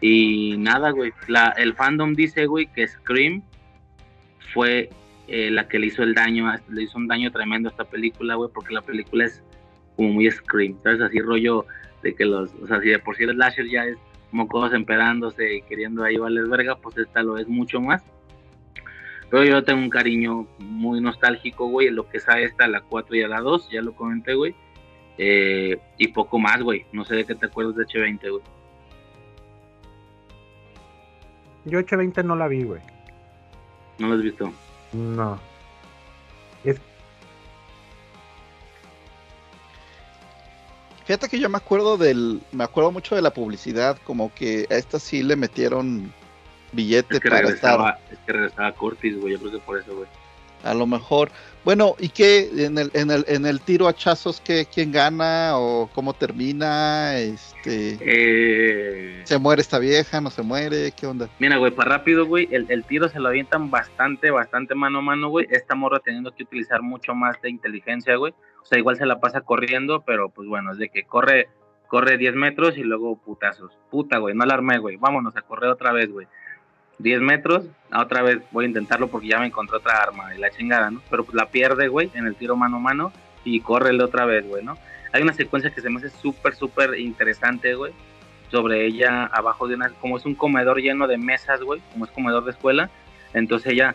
Y 0.00 0.56
nada, 0.58 0.90
güey. 0.90 1.12
La, 1.26 1.48
el 1.56 1.74
fandom 1.74 2.14
dice, 2.14 2.46
güey, 2.46 2.66
que 2.66 2.86
Scream 2.86 3.42
fue 4.52 4.90
eh, 5.26 5.50
la 5.50 5.68
que 5.68 5.78
le 5.78 5.88
hizo 5.88 6.02
el 6.02 6.14
daño, 6.14 6.52
le 6.68 6.82
hizo 6.82 6.98
un 6.98 7.08
daño 7.08 7.32
tremendo 7.32 7.68
a 7.68 7.72
esta 7.72 7.84
película, 7.84 8.36
güey, 8.36 8.50
porque 8.52 8.74
la 8.74 8.82
película 8.82 9.24
es 9.24 9.42
como 9.96 10.10
muy 10.10 10.30
Scream, 10.30 10.78
¿sabes? 10.82 11.00
Así 11.00 11.20
rollo 11.20 11.66
de 12.02 12.14
que 12.14 12.24
los, 12.24 12.54
o 12.62 12.66
sea, 12.66 12.80
si 12.80 12.88
de 12.88 12.98
por 13.00 13.16
sí 13.16 13.24
el 13.24 13.32
slasher 13.32 13.68
ya 13.68 13.84
es 13.84 13.98
mocosos 14.30 14.72
emperándose 14.74 15.56
y 15.56 15.62
queriendo 15.62 16.04
ahí 16.04 16.16
valer 16.16 16.46
verga, 16.46 16.76
pues 16.76 16.96
esta 16.98 17.22
lo 17.22 17.38
es 17.38 17.48
mucho 17.48 17.80
más. 17.80 18.02
Pero 19.30 19.44
yo 19.44 19.62
tengo 19.64 19.82
un 19.82 19.90
cariño 19.90 20.46
muy 20.58 21.00
nostálgico, 21.00 21.66
güey, 21.68 21.88
en 21.88 21.96
lo 21.96 22.08
que 22.08 22.20
sabe 22.20 22.44
esta, 22.44 22.68
la 22.68 22.80
4 22.82 23.16
y 23.16 23.22
a 23.22 23.28
la 23.28 23.40
2, 23.40 23.68
ya 23.70 23.82
lo 23.82 23.94
comenté, 23.94 24.34
güey 24.34 24.54
eh, 25.18 25.78
y 25.98 26.08
poco 26.08 26.38
más, 26.38 26.62
güey. 26.62 26.86
No 26.92 27.04
sé 27.04 27.16
de 27.16 27.24
qué 27.24 27.34
te 27.34 27.46
acuerdas 27.46 27.76
de 27.76 27.84
H20, 27.84 28.30
güey. 28.30 28.42
Yo 31.64 31.80
H20 31.80 32.24
no 32.24 32.36
la 32.36 32.48
vi, 32.48 32.62
güey. 32.62 32.80
¿No 33.98 34.08
la 34.08 34.14
has 34.14 34.22
visto? 34.22 34.52
No. 34.92 35.38
Es... 36.64 36.80
Fíjate 41.04 41.28
que 41.28 41.40
yo 41.40 41.48
me 41.48 41.56
acuerdo 41.56 41.96
del. 41.96 42.40
Me 42.52 42.64
acuerdo 42.64 42.92
mucho 42.92 43.16
de 43.16 43.22
la 43.22 43.32
publicidad, 43.32 43.98
como 44.04 44.32
que 44.32 44.66
a 44.70 44.74
esta 44.74 44.98
sí 44.98 45.22
le 45.22 45.36
metieron 45.36 46.12
billete 46.72 47.16
es 47.16 47.20
que 47.20 47.28
para 47.28 47.42
regresaba, 47.42 47.98
Es 48.10 48.18
que 48.20 48.32
regresaba 48.32 48.72
Curtis, 48.72 49.18
güey. 49.18 49.32
Yo 49.32 49.40
creo 49.40 49.52
que 49.52 49.58
por 49.58 49.78
eso, 49.78 49.96
güey. 49.96 50.08
A 50.64 50.74
lo 50.74 50.86
mejor. 50.86 51.30
Bueno, 51.68 51.96
¿y 51.98 52.08
qué 52.08 52.48
en 52.64 52.78
el, 52.78 52.90
en 52.94 53.10
el, 53.10 53.26
en 53.28 53.44
el 53.44 53.60
tiro 53.60 53.88
a 53.88 53.92
chazos 53.92 54.40
qué, 54.40 54.66
quién 54.72 54.90
gana 54.90 55.58
o 55.58 55.90
cómo 55.94 56.14
termina? 56.14 57.18
Este 57.18 57.98
Eh, 58.00 59.20
¿Se 59.24 59.36
muere 59.36 59.60
esta 59.60 59.78
vieja? 59.78 60.18
¿No 60.22 60.30
se 60.30 60.40
muere? 60.40 60.92
¿Qué 60.92 61.06
onda? 61.06 61.28
Mira, 61.38 61.58
güey, 61.58 61.70
para 61.70 61.98
rápido, 61.98 62.24
güey, 62.24 62.48
el, 62.52 62.64
el 62.70 62.84
tiro 62.84 63.10
se 63.10 63.20
lo 63.20 63.28
avientan 63.28 63.70
bastante, 63.70 64.30
bastante 64.30 64.74
mano 64.74 65.00
a 65.00 65.02
mano, 65.02 65.28
güey. 65.28 65.46
Esta 65.50 65.74
morra 65.74 65.98
teniendo 65.98 66.34
que 66.34 66.44
utilizar 66.44 66.80
mucho 66.80 67.14
más 67.14 67.38
de 67.42 67.50
inteligencia, 67.50 68.16
güey. 68.16 68.32
O 68.62 68.64
sea, 68.64 68.78
igual 68.78 68.96
se 68.96 69.04
la 69.04 69.20
pasa 69.20 69.42
corriendo, 69.42 70.02
pero 70.06 70.30
pues 70.30 70.48
bueno, 70.48 70.72
es 70.72 70.78
de 70.78 70.88
que 70.88 71.04
corre, 71.04 71.50
corre 71.86 72.16
10 72.16 72.34
metros 72.34 72.78
y 72.78 72.82
luego 72.82 73.18
putazos. 73.18 73.76
Puta, 73.90 74.16
güey, 74.16 74.34
no 74.34 74.46
la 74.46 74.54
armé, 74.54 74.78
güey. 74.78 74.96
Vámonos 74.96 75.36
a 75.36 75.42
correr 75.42 75.68
otra 75.68 75.92
vez, 75.92 76.10
güey. 76.10 76.26
10 76.98 77.20
metros, 77.20 77.66
ah, 77.90 78.02
otra 78.02 78.22
vez 78.22 78.40
voy 78.50 78.64
a 78.64 78.68
intentarlo 78.68 79.08
porque 79.08 79.28
ya 79.28 79.38
me 79.38 79.46
encontré 79.46 79.76
otra 79.76 80.02
arma 80.02 80.34
y 80.34 80.38
la 80.38 80.50
chingada, 80.50 80.90
¿no? 80.90 81.00
Pero 81.10 81.24
pues 81.24 81.34
la 81.34 81.46
pierde, 81.46 81.88
güey, 81.88 82.10
en 82.14 82.26
el 82.26 82.34
tiro 82.34 82.56
mano 82.56 82.76
a 82.76 82.80
mano 82.80 83.12
y 83.44 83.60
córrele 83.60 84.02
otra 84.02 84.24
vez, 84.24 84.46
güey, 84.46 84.64
¿no? 84.64 84.76
Hay 85.12 85.22
una 85.22 85.32
secuencia 85.32 85.70
que 85.70 85.80
se 85.80 85.88
me 85.88 85.98
hace 85.98 86.10
súper, 86.10 86.54
súper 86.54 86.98
interesante, 86.98 87.74
güey, 87.74 87.92
sobre 88.50 88.84
ella 88.86 89.26
abajo 89.26 89.68
de 89.68 89.74
una, 89.74 89.90
como 89.90 90.16
es 90.16 90.26
un 90.26 90.34
comedor 90.34 90.80
lleno 90.80 91.06
de 91.06 91.18
mesas, 91.18 91.60
güey, 91.62 91.80
como 91.92 92.04
es 92.04 92.10
comedor 92.10 92.44
de 92.44 92.50
escuela, 92.50 92.90
entonces 93.32 93.72
ella 93.72 93.94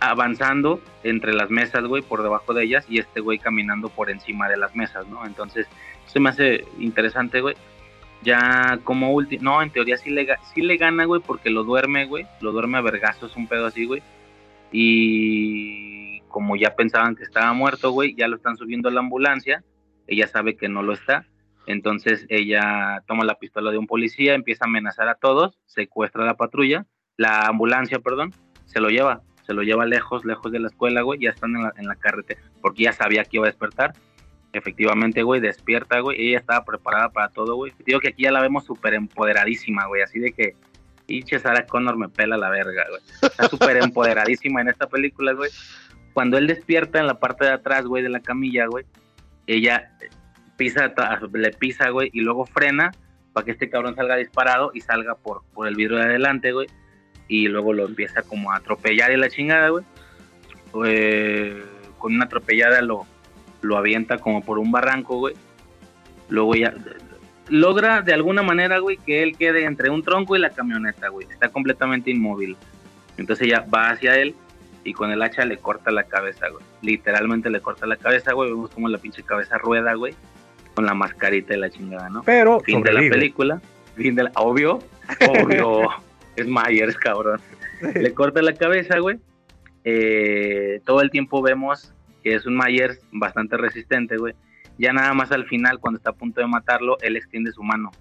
avanzando 0.00 0.80
entre 1.02 1.32
las 1.32 1.50
mesas, 1.50 1.84
güey, 1.84 2.02
por 2.02 2.22
debajo 2.22 2.52
de 2.52 2.64
ellas 2.64 2.84
y 2.88 2.98
este 2.98 3.20
güey 3.20 3.38
caminando 3.38 3.88
por 3.88 4.10
encima 4.10 4.48
de 4.48 4.56
las 4.56 4.74
mesas, 4.74 5.06
¿no? 5.08 5.24
Entonces, 5.24 5.66
se 6.06 6.20
me 6.20 6.30
hace 6.30 6.64
interesante, 6.78 7.40
güey. 7.40 7.56
Ya 8.24 8.80
como 8.84 9.12
último, 9.12 9.44
no, 9.44 9.62
en 9.62 9.70
teoría 9.70 9.98
sí 9.98 10.10
le, 10.10 10.26
sí 10.54 10.62
le 10.62 10.76
gana, 10.76 11.04
güey, 11.04 11.20
porque 11.20 11.50
lo 11.50 11.62
duerme, 11.62 12.06
güey, 12.06 12.26
lo 12.40 12.52
duerme 12.52 12.78
a 12.78 12.80
vergazos, 12.80 13.36
un 13.36 13.46
pedo 13.46 13.66
así, 13.66 13.84
güey. 13.84 14.02
Y 14.72 16.20
como 16.22 16.56
ya 16.56 16.74
pensaban 16.74 17.14
que 17.14 17.22
estaba 17.22 17.52
muerto, 17.52 17.90
güey, 17.90 18.14
ya 18.16 18.26
lo 18.26 18.36
están 18.36 18.56
subiendo 18.56 18.88
a 18.88 18.92
la 18.92 19.00
ambulancia, 19.00 19.62
ella 20.06 20.26
sabe 20.26 20.56
que 20.56 20.68
no 20.68 20.82
lo 20.82 20.94
está, 20.94 21.26
entonces 21.66 22.26
ella 22.28 23.02
toma 23.06 23.24
la 23.24 23.38
pistola 23.38 23.70
de 23.70 23.78
un 23.78 23.86
policía, 23.86 24.34
empieza 24.34 24.64
a 24.64 24.68
amenazar 24.68 25.08
a 25.08 25.14
todos, 25.14 25.58
secuestra 25.66 26.22
a 26.24 26.26
la 26.26 26.36
patrulla, 26.36 26.86
la 27.16 27.46
ambulancia, 27.46 28.00
perdón, 28.00 28.32
se 28.64 28.80
lo 28.80 28.88
lleva, 28.88 29.22
se 29.42 29.54
lo 29.54 29.62
lleva 29.62 29.86
lejos, 29.86 30.24
lejos 30.24 30.50
de 30.50 30.60
la 30.60 30.68
escuela, 30.68 31.02
güey, 31.02 31.20
ya 31.20 31.30
están 31.30 31.54
en 31.56 31.62
la, 31.62 31.72
en 31.76 31.86
la 31.86 31.96
carretera, 31.96 32.40
porque 32.60 32.84
ya 32.84 32.92
sabía 32.92 33.24
que 33.24 33.36
iba 33.36 33.46
a 33.46 33.50
despertar. 33.50 33.92
Efectivamente, 34.54 35.22
güey, 35.22 35.40
despierta, 35.40 35.98
güey, 36.00 36.28
ella 36.28 36.38
estaba 36.38 36.64
preparada 36.64 37.10
para 37.10 37.28
todo, 37.28 37.56
güey. 37.56 37.72
Digo 37.84 37.98
que 38.00 38.08
aquí 38.08 38.22
ya 38.22 38.30
la 38.32 38.40
vemos 38.40 38.64
súper 38.64 38.94
empoderadísima, 38.94 39.86
güey, 39.86 40.02
así 40.02 40.20
de 40.20 40.32
que, 40.32 40.54
pinche 41.06 41.38
Sarah 41.38 41.66
Connor 41.66 41.96
me 41.98 42.08
pela 42.08 42.36
la 42.36 42.48
verga, 42.50 42.84
güey. 42.88 43.02
Está 43.20 43.48
súper 43.48 43.76
empoderadísima 43.78 44.60
en 44.60 44.68
esta 44.68 44.86
película, 44.86 45.32
güey. 45.32 45.50
Cuando 46.12 46.38
él 46.38 46.46
despierta 46.46 47.00
en 47.00 47.08
la 47.08 47.18
parte 47.18 47.44
de 47.44 47.50
atrás, 47.50 47.84
güey, 47.84 48.02
de 48.02 48.08
la 48.08 48.20
camilla, 48.20 48.66
güey, 48.66 48.84
ella 49.48 49.90
pisa, 50.56 50.94
ta- 50.94 51.20
le 51.32 51.50
pisa, 51.50 51.88
güey, 51.90 52.10
y 52.12 52.20
luego 52.20 52.46
frena 52.46 52.92
para 53.32 53.44
que 53.44 53.50
este 53.50 53.68
cabrón 53.68 53.96
salga 53.96 54.14
disparado 54.16 54.70
y 54.72 54.80
salga 54.80 55.16
por, 55.16 55.42
por 55.52 55.66
el 55.66 55.74
vidrio 55.74 55.98
de 55.98 56.04
adelante, 56.04 56.52
güey. 56.52 56.68
Y 57.26 57.48
luego 57.48 57.72
lo 57.72 57.86
empieza 57.86 58.22
como 58.22 58.52
a 58.52 58.56
atropellar 58.56 59.10
y 59.10 59.16
la 59.16 59.28
chingada, 59.28 59.70
güey. 59.70 59.84
Eh, 60.86 61.64
con 61.98 62.14
una 62.14 62.26
atropellada 62.26 62.80
lo, 62.82 63.06
lo 63.64 63.76
avienta 63.76 64.18
como 64.18 64.42
por 64.42 64.58
un 64.58 64.70
barranco, 64.70 65.18
güey. 65.18 65.34
Luego 66.28 66.54
ya 66.54 66.74
logra 67.48 68.02
de 68.02 68.12
alguna 68.12 68.42
manera, 68.42 68.78
güey, 68.78 68.96
que 68.98 69.22
él 69.22 69.36
quede 69.36 69.64
entre 69.64 69.90
un 69.90 70.02
tronco 70.02 70.36
y 70.36 70.38
la 70.38 70.50
camioneta, 70.50 71.08
güey. 71.08 71.26
Está 71.30 71.48
completamente 71.48 72.10
inmóvil. 72.10 72.56
Entonces 73.16 73.46
ella 73.46 73.64
va 73.72 73.90
hacia 73.90 74.16
él 74.16 74.34
y 74.84 74.92
con 74.92 75.10
el 75.10 75.22
hacha 75.22 75.44
le 75.44 75.58
corta 75.58 75.90
la 75.90 76.04
cabeza, 76.04 76.48
güey. 76.48 76.64
Literalmente 76.82 77.50
le 77.50 77.60
corta 77.60 77.86
la 77.86 77.96
cabeza, 77.96 78.32
güey. 78.32 78.50
Vemos 78.50 78.70
como 78.70 78.88
la 78.88 78.98
pinche 78.98 79.22
cabeza 79.22 79.58
rueda, 79.58 79.94
güey. 79.94 80.14
Con 80.74 80.84
la 80.84 80.94
mascarita 80.94 81.54
y 81.54 81.58
la 81.58 81.70
chingada, 81.70 82.08
¿no? 82.10 82.22
Pero 82.24 82.60
Fin 82.60 82.82
de 82.82 82.92
la 82.92 83.00
película. 83.00 83.60
Fin 83.96 84.14
de 84.14 84.24
la... 84.24 84.32
Obvio. 84.36 84.80
Obvio. 85.28 85.88
es 86.36 86.46
Myers, 86.46 86.96
cabrón. 86.96 87.40
Le 87.94 88.12
corta 88.12 88.42
la 88.42 88.54
cabeza, 88.54 88.98
güey. 88.98 89.18
Eh, 89.84 90.80
todo 90.84 91.00
el 91.02 91.10
tiempo 91.10 91.42
vemos 91.42 91.93
que 92.24 92.34
es 92.34 92.46
un 92.46 92.56
Myers 92.56 92.98
bastante 93.12 93.56
resistente, 93.58 94.16
güey. 94.16 94.34
Ya 94.78 94.92
nada 94.92 95.12
más 95.12 95.30
al 95.30 95.44
final, 95.46 95.78
cuando 95.78 95.98
está 95.98 96.10
a 96.10 96.14
punto 96.14 96.40
de 96.40 96.48
matarlo, 96.48 96.96
él 97.02 97.16
extiende 97.16 97.52
su 97.52 97.62
mano, 97.62 97.92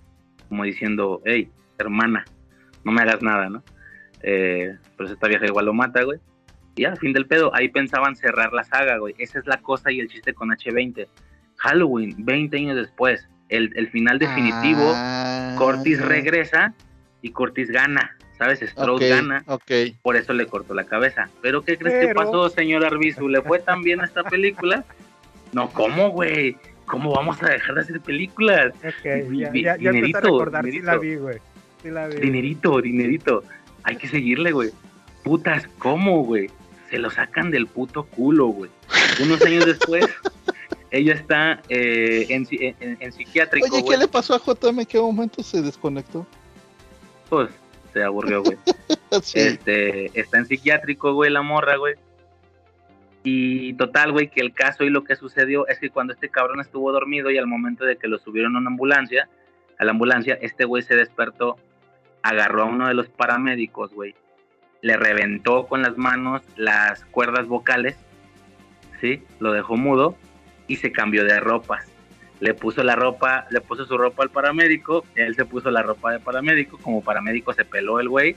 como 0.50 0.64
diciendo, 0.64 1.22
hey, 1.26 1.52
hermana, 1.78 2.26
no 2.84 2.92
me 2.92 3.02
hagas 3.02 3.22
nada, 3.22 3.50
¿no? 3.50 3.64
Eh, 4.24 4.76
pero 4.98 5.10
esta 5.10 5.28
vieja 5.28 5.46
igual 5.46 5.66
lo 5.66 5.74
mata, 5.74 6.02
güey. 6.04 6.20
Y 6.76 6.84
ya, 6.84 6.96
fin 6.96 7.14
del 7.14 7.28
pedo. 7.28 7.54
Ahí 7.54 7.68
pensaban 7.68 8.16
cerrar 8.16 8.54
la 8.54 8.64
saga, 8.64 8.98
güey. 8.98 9.14
Esa 9.18 9.38
es 9.40 9.46
la 9.46 9.58
cosa 9.58 9.92
y 9.92 10.00
el 10.00 10.08
chiste 10.08 10.34
con 10.34 10.50
H20. 10.50 11.08
Halloween, 11.58 12.16
20 12.18 12.58
años 12.58 12.76
después. 12.78 13.28
El, 13.50 13.72
el 13.76 13.90
final 13.90 14.18
definitivo, 14.18 14.92
Ah, 14.96 15.54
Cortis 15.58 16.02
regresa 16.02 16.74
y 17.22 17.30
Cortis 17.32 17.70
gana. 17.70 18.18
¿Sabes? 18.38 18.62
Strauss 18.62 19.02
ok, 19.02 19.08
gana. 19.10 19.44
ok. 19.48 19.72
Por 20.02 20.16
eso 20.16 20.34
le 20.34 20.48
cortó 20.48 20.74
la 20.74 20.86
cabeza. 20.86 21.30
¿Pero 21.42 21.62
qué 21.62 21.78
crees 21.78 22.08
que 22.08 22.14
pasó, 22.16 22.50
señor 22.50 22.84
Arbizu? 22.86 23.28
¿Le 23.30 23.42
fue 23.42 23.60
tan 23.60 23.84
bien 23.84 24.02
a 24.02 24.06
esta 24.06 24.24
película? 24.24 24.84
No, 25.52 25.70
¿cómo, 25.70 26.10
güey? 26.10 26.58
¿Cómo 26.86 27.14
vamos 27.14 27.42
a 27.44 27.48
dejar 27.50 27.76
de 27.76 27.82
hacer 27.82 28.02
películas? 28.02 28.74
Ok, 28.84 29.04
ya, 29.04 29.22
ya, 29.32 29.52
ya 29.52 29.52
empecé 29.52 29.70
a 29.70 29.78
dinerito, 29.78 30.20
recordar, 30.22 30.66
sí 30.66 30.72
dinerito. 30.72 30.92
la 30.92 30.98
vi, 30.98 31.16
güey. 31.16 31.38
Sí 31.84 31.90
la 31.92 32.08
vi. 32.08 32.16
Dinerito, 32.18 32.82
dinerito. 32.82 33.44
Hay 33.84 33.96
que 33.98 34.08
seguirle, 34.08 34.52
güey. 34.52 34.72
Putas, 35.24 35.68
¿cómo, 35.78 36.24
güey? 36.24 36.50
Se 36.90 36.98
lo 36.98 37.10
sacan 37.12 37.52
del 37.52 37.68
puto 37.68 38.04
culo, 38.06 38.48
güey. 38.48 38.72
Unos 39.22 39.42
años 39.46 39.66
después, 39.66 40.06
ella 40.92 41.14
está 41.14 41.62
eh, 41.70 42.26
en, 42.30 42.48
en- 42.52 42.98
en 43.00 43.12
psiquiátrico, 43.14 43.68
Oye, 43.72 43.86
¿qué 43.88 43.98
le 43.98 44.08
pasó 44.08 44.34
a 44.36 44.40
JM? 44.40 44.80
¿En 44.82 44.86
qué 44.86 45.00
momento 45.00 45.42
se 45.44 45.62
desconectó? 45.62 46.26
Pues, 47.30 47.50
se 47.94 48.04
aburrió, 48.04 48.44
güey. 48.44 48.58
Sí. 49.22 49.40
Este, 49.40 50.20
está 50.20 50.40
en 50.40 50.48
psiquiátrico, 50.48 51.14
güey, 51.14 51.30
la 51.30 51.44
morra, 51.44 51.76
güey. 51.78 51.94
Y 53.24 53.74
total, 53.74 54.12
güey, 54.12 54.32
que 54.32 54.42
el 54.42 54.54
caso 54.54 54.84
y 54.84 54.90
lo 54.90 55.04
que 55.04 55.16
sucedió 55.16 55.68
es 55.68 55.78
que 55.78 55.92
cuando 55.92 56.14
este 56.14 56.30
cabrón 56.30 56.60
estuvo 56.60 56.92
dormido 56.92 57.30
y 57.30 57.38
al 57.38 57.46
momento 57.46 57.86
de 57.86 57.98
que 57.98 58.08
lo 58.08 58.18
subieron 58.18 58.56
a 58.56 58.60
una 58.60 58.72
ambulancia, 58.72 59.30
a 59.78 59.86
la 59.86 59.92
ambulancia, 59.92 60.38
este 60.42 60.66
güey 60.66 60.82
se 60.82 60.96
despertó, 60.96 61.58
agarró 62.24 62.64
a 62.64 62.66
uno 62.66 62.88
de 62.88 62.96
los 62.96 63.08
paramédicos, 63.08 63.94
güey, 63.94 64.16
le 64.82 64.98
reventó 64.98 65.68
con 65.68 65.84
las 65.84 65.96
manos 65.96 66.42
las 66.58 67.06
cuerdas 67.06 67.48
vocales, 67.48 67.96
¿sí? 69.00 69.24
Lo 69.40 69.54
dejó 69.54 69.78
mudo 69.78 70.18
y 70.68 70.78
se 70.78 70.92
cambió 70.92 71.24
de 71.24 71.40
ropas. 71.40 71.93
Le 72.44 72.54
puso 72.54 72.84
la 72.84 72.96
ropa, 72.96 73.46
le 73.52 73.62
puso 73.62 73.86
su 73.86 73.98
ropa 73.98 74.24
al 74.24 74.30
paramédico, 74.30 75.06
él 75.16 75.34
se 75.36 75.46
puso 75.46 75.72
la 75.72 75.82
ropa 75.82 76.12
de 76.12 76.20
paramédico, 76.20 76.78
como 76.78 77.02
paramédico 77.02 77.54
se 77.54 77.64
peló 77.64 78.00
el 78.02 78.10
güey 78.10 78.36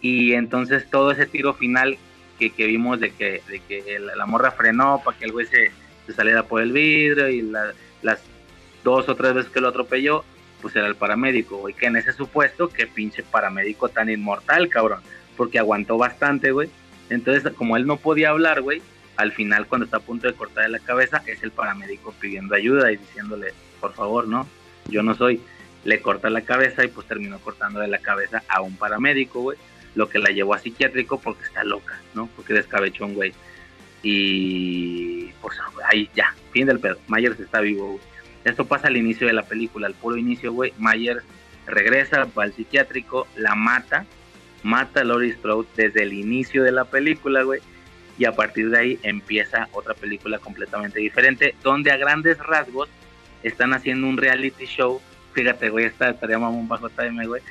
y 0.00 0.34
entonces 0.34 0.88
todo 0.88 1.10
ese 1.10 1.26
tiro 1.26 1.52
final 1.54 1.96
que, 2.38 2.50
que 2.50 2.66
vimos 2.66 3.00
de 3.00 3.10
que, 3.10 3.42
de 3.48 3.58
que 3.60 3.98
la 3.98 4.26
morra 4.26 4.52
frenó 4.52 5.00
para 5.04 5.18
que 5.18 5.24
el 5.24 5.32
güey 5.32 5.46
se, 5.46 5.72
se 6.06 6.12
saliera 6.12 6.44
por 6.44 6.62
el 6.62 6.70
vidrio 6.72 7.28
y 7.28 7.42
la- 7.42 7.72
las 8.02 8.20
dos 8.84 9.08
o 9.08 9.16
tres 9.16 9.34
veces 9.34 9.50
que 9.50 9.60
lo 9.60 9.68
atropelló, 9.68 10.24
pues 10.62 10.76
era 10.76 10.86
el 10.86 10.94
paramédico, 10.94 11.56
güey, 11.56 11.74
que 11.74 11.86
en 11.86 11.96
ese 11.96 12.12
supuesto, 12.12 12.68
que 12.68 12.86
pinche 12.86 13.22
paramédico 13.24 13.88
tan 13.88 14.10
inmortal, 14.10 14.68
cabrón, 14.68 15.00
porque 15.36 15.58
aguantó 15.58 15.96
bastante, 15.98 16.52
güey. 16.52 16.68
Entonces, 17.10 17.52
como 17.54 17.76
él 17.76 17.86
no 17.86 17.96
podía 17.96 18.30
hablar, 18.30 18.60
güey, 18.62 18.80
al 19.16 19.32
final 19.32 19.66
cuando 19.66 19.84
está 19.84 19.98
a 19.98 20.00
punto 20.00 20.26
de 20.26 20.34
cortarle 20.34 20.70
la 20.70 20.84
cabeza, 20.84 21.22
es 21.26 21.42
el 21.42 21.50
paramédico 21.50 22.12
pidiendo 22.20 22.54
ayuda 22.54 22.90
y 22.92 22.96
diciéndole, 22.96 23.52
por 23.80 23.92
favor, 23.94 24.26
no, 24.28 24.48
yo 24.88 25.02
no 25.02 25.14
soy. 25.14 25.40
Le 25.84 26.00
corta 26.00 26.30
la 26.30 26.40
cabeza 26.40 26.84
y 26.84 26.88
pues 26.88 27.06
terminó 27.06 27.38
cortándole 27.38 27.88
la 27.88 27.98
cabeza 27.98 28.42
a 28.48 28.62
un 28.62 28.76
paramédico, 28.76 29.40
güey 29.40 29.58
lo 29.94 30.08
que 30.08 30.18
la 30.18 30.30
llevó 30.30 30.54
a 30.54 30.58
psiquiátrico 30.58 31.18
porque 31.20 31.44
está 31.44 31.64
loca, 31.64 31.98
¿no? 32.14 32.28
Porque 32.36 32.52
descabechó 32.52 33.06
un 33.06 33.14
güey. 33.14 33.32
Y 34.02 35.26
pues 35.40 35.56
ahí 35.90 36.10
ya, 36.14 36.34
fin 36.52 36.66
del 36.66 36.80
pedo. 36.80 36.98
Myers 37.08 37.38
está 37.40 37.60
vivo, 37.60 37.92
güey. 37.92 38.00
Esto 38.44 38.66
pasa 38.66 38.88
al 38.88 38.96
inicio 38.96 39.26
de 39.26 39.32
la 39.32 39.44
película, 39.44 39.86
al 39.86 39.94
puro 39.94 40.16
inicio, 40.16 40.52
güey. 40.52 40.72
Myers 40.78 41.22
regresa, 41.66 42.28
va 42.36 42.42
al 42.42 42.52
psiquiátrico, 42.52 43.26
la 43.36 43.54
mata, 43.54 44.04
mata 44.62 45.00
a 45.00 45.04
Laurie 45.04 45.32
Strode 45.32 45.68
desde 45.76 46.02
el 46.02 46.12
inicio 46.12 46.62
de 46.62 46.72
la 46.72 46.84
película, 46.84 47.42
güey. 47.42 47.60
Y 48.18 48.24
a 48.26 48.32
partir 48.32 48.70
de 48.70 48.78
ahí 48.78 48.98
empieza 49.02 49.68
otra 49.72 49.94
película 49.94 50.38
completamente 50.38 51.00
diferente, 51.00 51.54
donde 51.62 51.90
a 51.90 51.96
grandes 51.96 52.38
rasgos 52.38 52.88
están 53.42 53.72
haciendo 53.72 54.06
un 54.06 54.16
reality 54.16 54.66
show. 54.66 55.00
Fíjate, 55.32 55.68
güey, 55.70 55.86
esta 55.86 56.10
estaría 56.10 56.38
mamón 56.38 56.68
bajo 56.68 56.88
time, 56.90 57.26
güey 57.26 57.42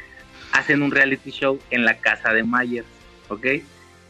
hacen 0.54 0.84
un 0.84 0.92
reality 0.92 1.32
show 1.32 1.60
en 1.72 1.84
la 1.84 1.98
casa 1.98 2.32
de 2.32 2.44
Myers, 2.44 2.88
¿ok? 3.28 3.46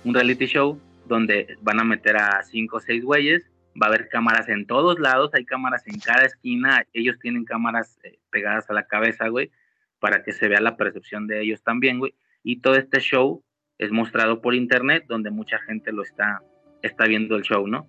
Un 0.03 0.13
reality 0.13 0.45
show 0.45 0.79
donde 1.05 1.57
van 1.61 1.79
a 1.79 1.83
meter 1.83 2.17
a 2.17 2.43
cinco 2.43 2.77
o 2.77 2.79
seis 2.81 3.03
güeyes, 3.03 3.49
va 3.81 3.87
a 3.87 3.89
haber 3.89 4.09
cámaras 4.09 4.49
en 4.49 4.67
todos 4.67 4.99
lados, 4.99 5.31
hay 5.33 5.45
cámaras 5.45 5.87
en 5.87 5.99
cada 5.99 6.25
esquina, 6.25 6.85
ellos 6.93 7.17
tienen 7.19 7.45
cámaras 7.45 7.97
eh, 8.03 8.19
pegadas 8.29 8.69
a 8.69 8.73
la 8.73 8.83
cabeza, 8.83 9.29
güey, 9.29 9.51
para 9.99 10.21
que 10.21 10.33
se 10.33 10.49
vea 10.49 10.59
la 10.59 10.75
percepción 10.75 11.27
de 11.27 11.41
ellos 11.41 11.63
también, 11.63 11.99
güey. 11.99 12.13
Y 12.43 12.59
todo 12.59 12.75
este 12.75 12.99
show 12.99 13.41
es 13.77 13.91
mostrado 13.91 14.41
por 14.41 14.55
internet, 14.55 15.05
donde 15.07 15.31
mucha 15.31 15.59
gente 15.59 15.91
lo 15.91 16.03
está 16.03 16.41
está 16.83 17.05
viendo 17.05 17.35
el 17.35 17.43
show, 17.43 17.65
¿no? 17.67 17.87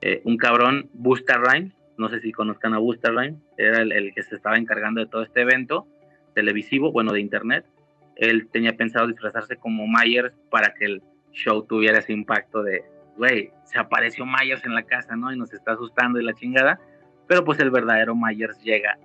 Eh, 0.00 0.20
un 0.24 0.36
cabrón, 0.36 0.90
Busta 0.92 1.38
Rhymes, 1.38 1.72
no 1.96 2.08
sé 2.10 2.20
si 2.20 2.30
conozcan 2.30 2.74
a 2.74 2.78
Busta 2.78 3.10
Rhymes, 3.10 3.40
era 3.56 3.80
el, 3.80 3.90
el 3.90 4.14
que 4.14 4.22
se 4.22 4.36
estaba 4.36 4.56
encargando 4.56 5.00
de 5.00 5.06
todo 5.06 5.22
este 5.22 5.40
evento 5.40 5.88
televisivo, 6.34 6.92
bueno, 6.92 7.12
de 7.12 7.20
internet. 7.20 7.64
Él 8.16 8.48
tenía 8.52 8.76
pensado 8.76 9.06
disfrazarse 9.06 9.56
como 9.56 9.86
Myers 9.86 10.34
para 10.50 10.74
que 10.74 10.84
el 10.84 11.02
show 11.32 11.64
tuviera 11.66 11.98
ese 11.98 12.12
impacto 12.12 12.62
de, 12.62 12.84
güey, 13.16 13.50
se 13.64 13.78
apareció 13.78 14.26
Myers 14.26 14.64
en 14.66 14.74
la 14.74 14.82
casa, 14.82 15.16
¿no? 15.16 15.32
Y 15.32 15.38
nos 15.38 15.52
está 15.52 15.72
asustando 15.72 16.20
y 16.20 16.24
la 16.24 16.34
chingada. 16.34 16.78
Pero 17.26 17.44
pues 17.44 17.58
el 17.60 17.70
verdadero 17.70 18.14
Myers 18.14 18.62
llega 18.62 18.98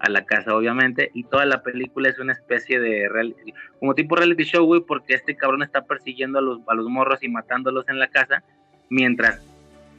a 0.00 0.08
la 0.08 0.24
casa, 0.24 0.54
obviamente, 0.56 1.10
y 1.14 1.24
toda 1.24 1.44
la 1.44 1.62
película 1.62 2.08
es 2.08 2.18
una 2.18 2.32
especie 2.32 2.80
de, 2.80 3.08
real- 3.08 3.36
como 3.78 3.94
tipo 3.94 4.16
reality 4.16 4.44
show, 4.44 4.64
güey, 4.64 4.80
porque 4.80 5.14
este 5.14 5.36
cabrón 5.36 5.62
está 5.62 5.84
persiguiendo 5.84 6.38
a 6.38 6.42
los, 6.42 6.60
a 6.66 6.74
los 6.74 6.88
morros 6.88 7.22
y 7.22 7.28
matándolos 7.28 7.86
en 7.88 7.98
la 7.98 8.08
casa, 8.08 8.42
mientras 8.88 9.40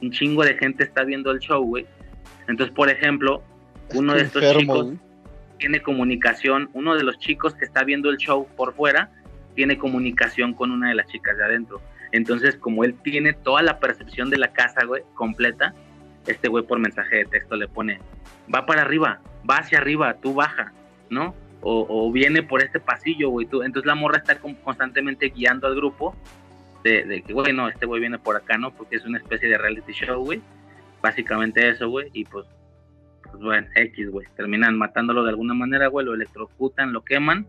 un 0.00 0.10
chingo 0.10 0.44
de 0.44 0.54
gente 0.54 0.82
está 0.82 1.04
viendo 1.04 1.30
el 1.30 1.38
show, 1.38 1.64
güey. 1.64 1.86
Entonces, 2.48 2.74
por 2.74 2.90
ejemplo, 2.90 3.42
uno 3.94 4.14
de 4.14 4.22
estos 4.22 4.42
Enfermo, 4.42 4.60
chicos 4.60 4.94
tiene 5.58 5.80
comunicación, 5.80 6.68
uno 6.72 6.96
de 6.96 7.04
los 7.04 7.18
chicos 7.20 7.54
que 7.54 7.64
está 7.64 7.84
viendo 7.84 8.10
el 8.10 8.16
show 8.16 8.48
por 8.56 8.74
fuera, 8.74 9.10
tiene 9.54 9.78
comunicación 9.78 10.54
con 10.54 10.72
una 10.72 10.88
de 10.88 10.96
las 10.96 11.06
chicas 11.06 11.36
de 11.36 11.44
adentro. 11.44 11.80
Entonces, 12.10 12.56
como 12.56 12.82
él 12.82 12.94
tiene 13.04 13.32
toda 13.32 13.62
la 13.62 13.78
percepción 13.78 14.28
de 14.30 14.38
la 14.38 14.52
casa, 14.52 14.84
güey, 14.84 15.02
completa, 15.14 15.72
este 16.26 16.48
güey 16.48 16.64
por 16.64 16.78
mensaje 16.78 17.16
de 17.16 17.24
texto 17.26 17.56
le 17.56 17.68
pone, 17.68 18.00
va 18.52 18.66
para 18.66 18.82
arriba, 18.82 19.20
va 19.48 19.56
hacia 19.58 19.78
arriba, 19.78 20.14
tú 20.14 20.34
baja, 20.34 20.72
¿no? 21.10 21.34
O, 21.60 21.86
o 21.88 22.10
viene 22.12 22.42
por 22.42 22.62
este 22.62 22.80
pasillo, 22.80 23.30
güey, 23.30 23.46
tú. 23.46 23.62
Entonces 23.62 23.86
la 23.86 23.94
morra 23.94 24.18
está 24.18 24.38
con- 24.38 24.54
constantemente 24.56 25.28
guiando 25.30 25.66
al 25.66 25.76
grupo 25.76 26.16
de, 26.82 27.04
de 27.04 27.22
que, 27.22 27.32
güey, 27.32 27.52
no, 27.52 27.68
este 27.68 27.86
güey 27.86 28.00
viene 28.00 28.18
por 28.18 28.36
acá, 28.36 28.58
¿no? 28.58 28.72
Porque 28.72 28.96
es 28.96 29.04
una 29.04 29.18
especie 29.18 29.48
de 29.48 29.58
reality 29.58 29.92
show, 29.92 30.24
güey. 30.24 30.40
Básicamente 31.00 31.68
eso, 31.68 31.88
güey, 31.88 32.08
y 32.12 32.24
pues, 32.24 32.46
pues 33.22 33.42
bueno, 33.42 33.68
X, 33.74 34.10
güey. 34.10 34.26
Terminan 34.36 34.76
matándolo 34.76 35.22
de 35.22 35.30
alguna 35.30 35.54
manera, 35.54 35.86
güey, 35.88 36.06
lo 36.06 36.14
electrocutan, 36.14 36.92
lo 36.92 37.04
queman, 37.04 37.46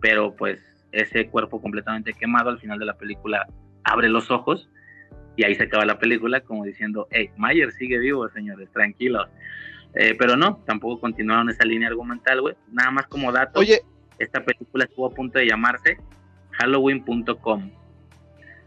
pero 0.00 0.34
pues 0.34 0.60
ese 0.92 1.28
cuerpo 1.28 1.60
completamente 1.60 2.14
quemado 2.14 2.50
al 2.50 2.58
final 2.58 2.78
de 2.78 2.86
la 2.86 2.94
película 2.96 3.46
abre 3.84 4.08
los 4.08 4.30
ojos 4.30 4.68
y 5.38 5.44
ahí 5.44 5.54
se 5.54 5.62
acaba 5.62 5.84
la 5.84 5.98
película 6.00 6.40
como 6.40 6.64
diciendo, 6.64 7.06
hey, 7.12 7.30
Mayer 7.36 7.70
sigue 7.70 7.96
vivo, 7.98 8.28
señores, 8.28 8.68
tranquilos. 8.72 9.28
Eh, 9.94 10.16
pero 10.18 10.36
no, 10.36 10.56
tampoco 10.66 11.00
continuaron 11.00 11.48
esa 11.48 11.64
línea 11.64 11.88
argumental, 11.88 12.40
güey. 12.40 12.56
Nada 12.72 12.90
más 12.90 13.06
como 13.06 13.30
dato, 13.30 13.60
Oye, 13.60 13.80
esta 14.18 14.44
película 14.44 14.84
estuvo 14.84 15.06
a 15.06 15.10
punto 15.10 15.38
de 15.38 15.46
llamarse 15.46 15.96
Halloween.com 16.50 17.70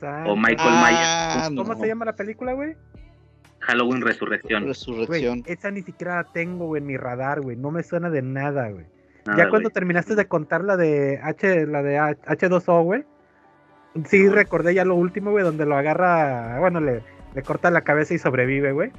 Ah, 0.02 0.24
o 0.28 0.36
Michael 0.36 0.58
ah, 0.72 1.42
Myers, 1.46 1.58
¿Cómo 1.58 1.74
no. 1.76 1.80
se 1.80 1.88
llama 1.88 2.06
la 2.06 2.16
película, 2.16 2.54
güey? 2.54 2.76
Halloween 3.60 4.02
Resurrección. 4.02 4.64
Güey, 4.64 4.74
Resurrección. 4.74 5.44
esa 5.46 5.70
ni 5.72 5.84
siquiera 5.84 6.16
la 6.16 6.24
tengo, 6.24 6.66
güey, 6.68 6.82
en 6.82 6.88
mi 6.88 6.98
radar, 6.98 7.42
güey. 7.42 7.56
No 7.58 7.70
me 7.70 7.84
suena 7.84 8.10
de 8.10 8.22
nada, 8.24 8.70
güey. 8.70 8.86
Nada, 9.28 9.38
ya 9.38 9.50
cuando 9.50 9.68
güey. 9.70 9.74
terminaste 9.74 10.16
de 10.16 10.26
contar 10.26 10.64
la 10.64 10.78
de 10.78 11.20
H, 11.22 11.68
la 11.68 11.84
de 11.84 12.00
H- 12.00 12.22
H2O, 12.26 12.84
güey. 12.84 13.04
Sí, 14.08 14.30
recordé 14.30 14.74
ya 14.74 14.86
lo 14.86 14.96
último, 14.96 15.32
güey, 15.32 15.44
donde 15.44 15.66
lo 15.66 15.76
agarra, 15.76 16.58
bueno, 16.60 16.80
le, 16.80 17.02
le 17.36 17.42
corta 17.44 17.70
la 17.72 17.82
cabeza 17.82 18.14
y 18.14 18.18
sobrevive, 18.20 18.72
güey. 18.72 18.92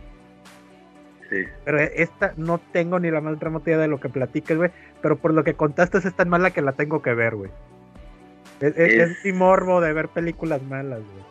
Sí. 1.31 1.45
Pero 1.65 1.79
esta 1.81 2.35
no 2.37 2.59
tengo 2.73 3.01
ni 3.01 3.11
la 3.11 3.23
más 3.23 3.41
remota 3.41 3.71
idea 3.71 3.79
de 3.81 3.89
lo 3.89 3.99
que 4.01 4.11
platiques, 4.11 4.57
güey. 4.57 4.71
Pero 5.01 5.17
por 5.17 5.33
lo 5.33 5.45
que 5.45 5.55
contaste 5.55 5.97
es 5.99 6.15
tan 6.15 6.29
mala 6.29 6.51
que 6.51 6.61
la 6.61 6.73
tengo 6.73 7.01
que 7.01 7.15
ver, 7.15 7.35
güey. 7.37 7.51
Es, 8.61 8.77
es- 8.77 8.93
Es- 8.93 9.11
es 9.13 9.25
mi 9.25 9.33
morbo 9.33 9.81
de 9.81 9.93
ver 9.95 10.09
películas 10.09 10.63
malas, 10.63 11.01
güey. 11.01 11.25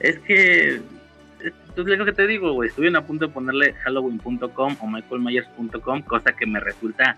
Es 0.00 0.18
que, 0.18 0.74
es 0.74 1.52
lo 1.76 2.04
que 2.04 2.12
te 2.12 2.26
digo, 2.26 2.52
güey, 2.52 2.68
estuvieron 2.68 2.96
a 2.96 3.06
punto 3.06 3.28
de 3.28 3.32
ponerle 3.32 3.72
halloween.com 3.84 4.76
o 4.78 4.86
michaelmyers.com, 4.86 6.02
cosa 6.02 6.32
que 6.36 6.46
me 6.46 6.60
resulta 6.60 7.16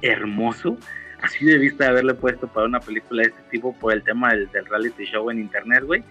hermoso. 0.00 0.78
Así 1.22 1.44
de 1.44 1.58
vista 1.58 1.88
haberle 1.88 2.14
puesto 2.14 2.46
para 2.46 2.66
una 2.66 2.80
película 2.80 3.22
de 3.22 3.28
este 3.28 3.42
tipo 3.50 3.72
por 3.74 3.92
el 3.92 4.02
tema 4.02 4.30
del, 4.30 4.50
del 4.50 4.66
reality 4.66 5.04
show 5.04 5.30
en 5.30 5.40
internet, 5.40 5.84
güey. 5.84 6.02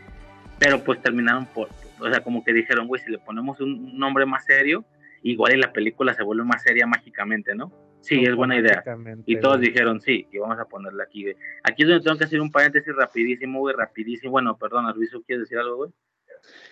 Pero 0.60 0.84
pues 0.84 1.02
terminaron 1.02 1.45
por, 1.45 1.69
o 2.00 2.10
sea, 2.10 2.22
como 2.22 2.44
que 2.44 2.53
dijeron, 2.53 2.88
güey, 2.88 3.02
si 3.02 3.11
le 3.11 3.19
ponemos 3.19 3.60
un 3.61 3.98
nombre 3.98 4.26
más 4.26 4.45
serio, 4.45 4.84
igual 5.24 5.53
y 5.53 5.58
la 5.58 5.72
película 5.72 6.14
se 6.14 6.24
vuelve 6.24 6.44
más 6.44 6.64
seria 6.64 6.86
mágicamente, 6.88 7.56
¿no? 7.56 7.72
Sí, 8.02 8.24
es 8.24 8.36
buena 8.36 8.58
idea. 8.58 8.84
Y 9.26 9.40
todos 9.40 9.58
güey. 9.58 9.69
dijeron, 9.69 10.00
sí, 10.02 10.27
y 10.32 10.38
vamos 10.38 10.60
a 10.60 10.66
ponerla 10.66 11.03
aquí, 11.03 11.24
güey. 11.24 11.36
Aquí 11.64 11.84
es 11.84 11.90
donde 11.90 12.03
tengo 12.03 12.18
que 12.18 12.26
hacer 12.26 12.42
un 12.42 12.52
paréntesis 12.52 12.95
rapidísimo, 12.95 13.60
güey, 13.60 13.76
rapidísimo. 13.76 14.32
Bueno, 14.32 14.58
perdón, 14.58 14.86
Luiso, 14.95 15.22
¿quieres 15.24 15.44
decir 15.44 15.58
algo, 15.58 15.77
güey? 15.77 15.92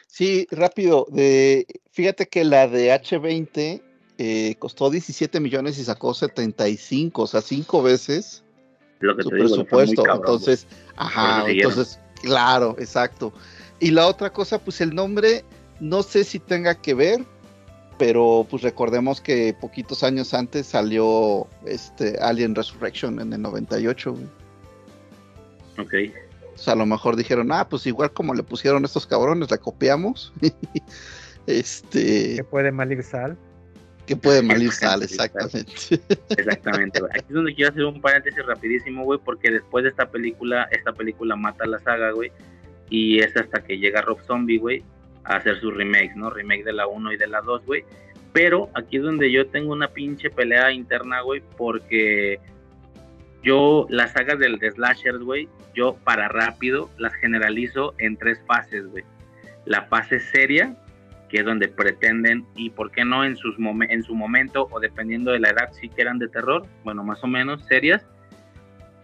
Sí, 0.08 0.48
rápido. 0.52 1.08
De, 1.10 1.66
fíjate 1.92 2.28
que 2.28 2.44
la 2.44 2.68
de 2.68 2.94
H20 2.94 3.82
eh, 4.18 4.56
costó 4.60 4.90
17 4.90 5.40
millones 5.40 5.78
y 5.78 5.84
sacó 5.84 6.14
75, 6.14 7.22
o 7.22 7.28
sea, 7.28 7.42
cinco 7.42 7.84
veces 7.84 8.44
Lo 9.00 9.16
que 9.16 9.24
su 9.24 9.30
te 9.30 9.36
digo, 9.36 9.48
presupuesto. 9.50 10.04
cabrón, 10.04 10.22
entonces, 10.22 10.68
ajá, 10.96 11.46
entonces, 11.50 12.00
claro, 12.22 12.76
exacto. 12.80 13.34
Y 13.80 13.92
la 13.92 14.08
otra 14.08 14.32
cosa, 14.32 14.60
pues 14.60 14.80
el 14.82 14.96
nombre, 14.96 15.44
no 15.80 16.02
sé 16.04 16.24
si 16.24 16.40
tenga 16.40 16.76
que 16.76 16.94
ver, 16.94 17.26
pero 17.98 18.46
pues 18.50 18.64
recordemos 18.64 19.22
que 19.22 19.54
poquitos 19.60 20.04
años 20.04 20.34
antes 20.34 20.68
salió 20.68 21.48
este 21.66 22.18
Alien 22.20 22.56
Resurrection 22.56 23.20
en 23.20 23.34
el 23.34 23.42
98. 23.42 24.14
güey. 24.14 24.26
Ok. 25.78 25.94
O 26.54 26.58
sea, 26.58 26.74
a 26.74 26.78
lo 26.78 26.86
mejor 26.86 27.18
dijeron, 27.18 27.52
ah, 27.52 27.68
pues 27.68 27.86
igual 27.86 28.14
como 28.14 28.34
le 28.34 28.44
pusieron 28.44 28.86
estos 28.86 29.06
cabrones, 29.06 29.52
la 29.52 29.58
copiamos. 29.58 30.32
este, 31.48 32.38
Que 32.38 32.44
puede 32.46 32.72
mal 32.72 32.92
ir 32.92 33.04
sal. 33.04 33.38
Que 34.06 34.16
puede 34.16 34.42
mal 34.44 34.62
ir 34.62 34.72
sal. 34.72 35.04
exactamente. 35.04 36.00
Exactamente, 36.30 37.00
güey. 37.00 37.12
Aquí 37.12 37.26
es 37.28 37.34
donde 37.34 37.56
quiero 37.56 37.72
hacer 37.72 37.86
un 37.86 38.02
paréntesis 38.02 38.46
rapidísimo, 38.46 39.04
güey, 39.04 39.20
porque 39.24 39.52
después 39.52 39.84
de 39.84 39.90
esta 39.90 40.10
película, 40.10 40.68
esta 40.72 40.94
película 40.94 41.36
mata 41.36 41.66
la 41.66 41.80
saga, 41.80 42.12
güey, 42.12 42.32
y 42.90 43.20
es 43.20 43.36
hasta 43.36 43.64
que 43.64 43.78
llega 43.78 44.02
Rob 44.02 44.20
Zombie, 44.26 44.58
güey, 44.58 44.84
a 45.24 45.38
hacer 45.38 45.60
sus 45.60 45.74
remakes, 45.74 46.16
¿no? 46.16 46.30
Remake 46.30 46.64
de 46.64 46.74
la 46.74 46.88
1 46.88 47.14
y 47.14 47.18
de 47.18 47.28
la 47.28 47.42
2, 47.42 47.66
güey. 47.66 47.84
Pero 48.34 48.70
aquí 48.74 48.98
es 48.98 49.04
donde 49.04 49.32
yo 49.32 49.48
tengo 49.48 49.72
una 49.72 49.88
pinche 49.88 50.30
pelea 50.30 50.72
interna, 50.72 51.22
güey, 51.22 51.42
porque 51.58 52.40
yo 53.44 53.86
las 53.90 54.12
sagas 54.12 54.40
del 54.40 54.58
de 54.58 54.72
slashers, 54.72 55.20
güey, 55.20 55.48
yo 55.74 55.96
para 56.04 56.28
rápido 56.28 56.90
las 56.98 57.14
generalizo 57.14 57.94
en 57.98 58.18
tres 58.18 58.42
fases, 58.46 58.88
güey. 58.88 59.04
La 59.66 59.84
fase 59.84 60.20
seria, 60.20 60.76
que 61.30 61.40
es 61.40 61.46
donde 61.46 61.68
pretenden, 61.68 62.46
y 62.56 62.70
por 62.70 62.92
qué 62.92 63.04
no 63.06 63.24
en, 63.26 63.36
sus 63.36 63.58
momen- 63.58 63.88
en 63.90 64.04
su 64.04 64.14
momento, 64.16 64.68
o 64.72 64.80
dependiendo 64.80 65.32
de 65.32 65.40
la 65.40 65.50
edad, 65.50 65.72
si 65.74 65.90
que 65.90 66.02
eran 66.02 66.20
de 66.20 66.28
terror, 66.28 66.66
bueno, 66.84 67.04
más 67.04 67.24
o 67.24 67.28
menos 67.28 67.64
serias. 67.66 68.06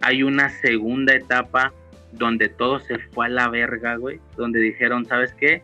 Hay 0.00 0.22
una 0.22 0.48
segunda 0.48 1.14
etapa 1.14 1.72
donde 2.12 2.48
todo 2.48 2.80
se 2.80 2.98
fue 2.98 3.26
a 3.26 3.28
la 3.28 3.48
verga, 3.48 3.96
güey, 3.96 4.20
donde 4.36 4.60
dijeron, 4.60 5.04
¿sabes 5.06 5.32
qué? 5.34 5.62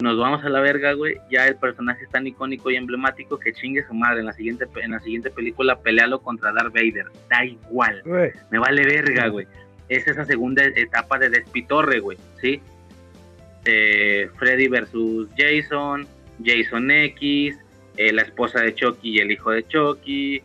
Nos 0.00 0.18
vamos 0.18 0.44
a 0.44 0.48
la 0.48 0.60
verga, 0.60 0.94
güey, 0.94 1.16
ya 1.30 1.46
el 1.46 1.56
personaje 1.56 2.04
es 2.04 2.10
tan 2.10 2.26
icónico 2.26 2.70
y 2.70 2.76
emblemático 2.76 3.38
que 3.38 3.52
chingue 3.52 3.84
su 3.86 3.94
madre, 3.94 4.20
en 4.20 4.26
la 4.26 4.32
siguiente, 4.32 4.66
en 4.82 4.92
la 4.92 5.00
siguiente 5.00 5.30
película 5.30 5.78
pelealo 5.80 6.20
contra 6.20 6.52
Darth 6.52 6.72
Vader, 6.74 7.06
da 7.28 7.44
igual 7.44 8.02
Güey, 8.04 8.30
me 8.50 8.58
vale 8.58 8.84
verga, 8.84 9.28
güey. 9.28 9.46
Es 9.88 10.06
esa 10.08 10.24
segunda 10.24 10.64
etapa 10.64 11.18
de 11.18 11.28
despitorre, 11.30 12.00
güey, 12.00 12.16
¿sí? 12.40 12.62
Eh, 13.64 14.28
Freddy 14.38 14.68
versus 14.68 15.28
Jason, 15.36 16.06
Jason 16.44 16.90
X, 16.90 17.56
eh, 17.96 18.12
la 18.12 18.22
esposa 18.22 18.60
de 18.60 18.74
Chucky 18.74 19.10
y 19.10 19.18
el 19.18 19.30
hijo 19.30 19.50
de 19.50 19.66
Chucky. 19.66 20.42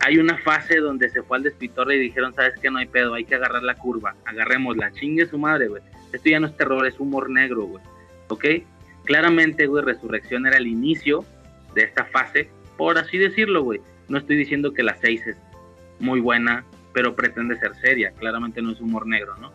Hay 0.00 0.18
una 0.18 0.38
fase 0.38 0.78
donde 0.78 1.08
se 1.08 1.22
fue 1.22 1.38
al 1.38 1.42
despitorre 1.42 1.96
y 1.96 2.00
dijeron, 2.00 2.32
¿sabes 2.34 2.54
qué? 2.60 2.70
No 2.70 2.78
hay 2.78 2.86
pedo, 2.86 3.14
hay 3.14 3.24
que 3.24 3.34
agarrar 3.34 3.62
la 3.62 3.74
curva. 3.74 4.14
Agarrémosla, 4.24 4.92
chingue 4.92 5.26
su 5.26 5.38
madre, 5.38 5.68
güey. 5.68 5.82
Esto 6.12 6.30
ya 6.30 6.40
no 6.40 6.46
es 6.46 6.56
terror, 6.56 6.86
es 6.86 6.98
humor 7.00 7.28
negro, 7.28 7.62
güey. 7.64 7.84
¿Ok? 8.28 8.44
Claramente, 9.04 9.66
güey, 9.66 9.84
Resurrección 9.84 10.46
era 10.46 10.56
el 10.56 10.66
inicio 10.66 11.24
de 11.74 11.82
esta 11.82 12.04
fase, 12.04 12.48
por 12.76 12.96
así 12.98 13.18
decirlo, 13.18 13.62
güey. 13.62 13.80
No 14.08 14.18
estoy 14.18 14.36
diciendo 14.36 14.72
que 14.72 14.82
la 14.82 14.96
6 14.96 15.26
es 15.26 15.36
muy 15.98 16.20
buena, 16.20 16.64
pero 16.92 17.14
pretende 17.14 17.58
ser 17.58 17.74
seria. 17.76 18.12
Claramente 18.12 18.62
no 18.62 18.72
es 18.72 18.80
humor 18.80 19.06
negro, 19.06 19.36
¿no? 19.38 19.52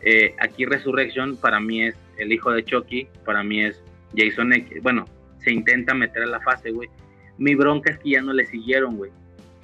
Eh, 0.00 0.34
aquí 0.40 0.64
Resurrection 0.64 1.36
para 1.36 1.60
mí 1.60 1.82
es 1.84 1.96
el 2.22 2.32
hijo 2.32 2.50
de 2.52 2.64
Chucky, 2.64 3.08
para 3.24 3.42
mí 3.42 3.62
es 3.64 3.82
Jason 4.16 4.52
X. 4.52 4.82
Bueno, 4.82 5.04
se 5.38 5.52
intenta 5.52 5.94
meter 5.94 6.22
a 6.22 6.26
la 6.26 6.40
fase, 6.40 6.70
güey. 6.70 6.88
Mi 7.38 7.54
bronca 7.54 7.92
es 7.92 7.98
que 7.98 8.10
ya 8.10 8.22
no 8.22 8.32
le 8.32 8.46
siguieron, 8.46 8.96
güey. 8.96 9.10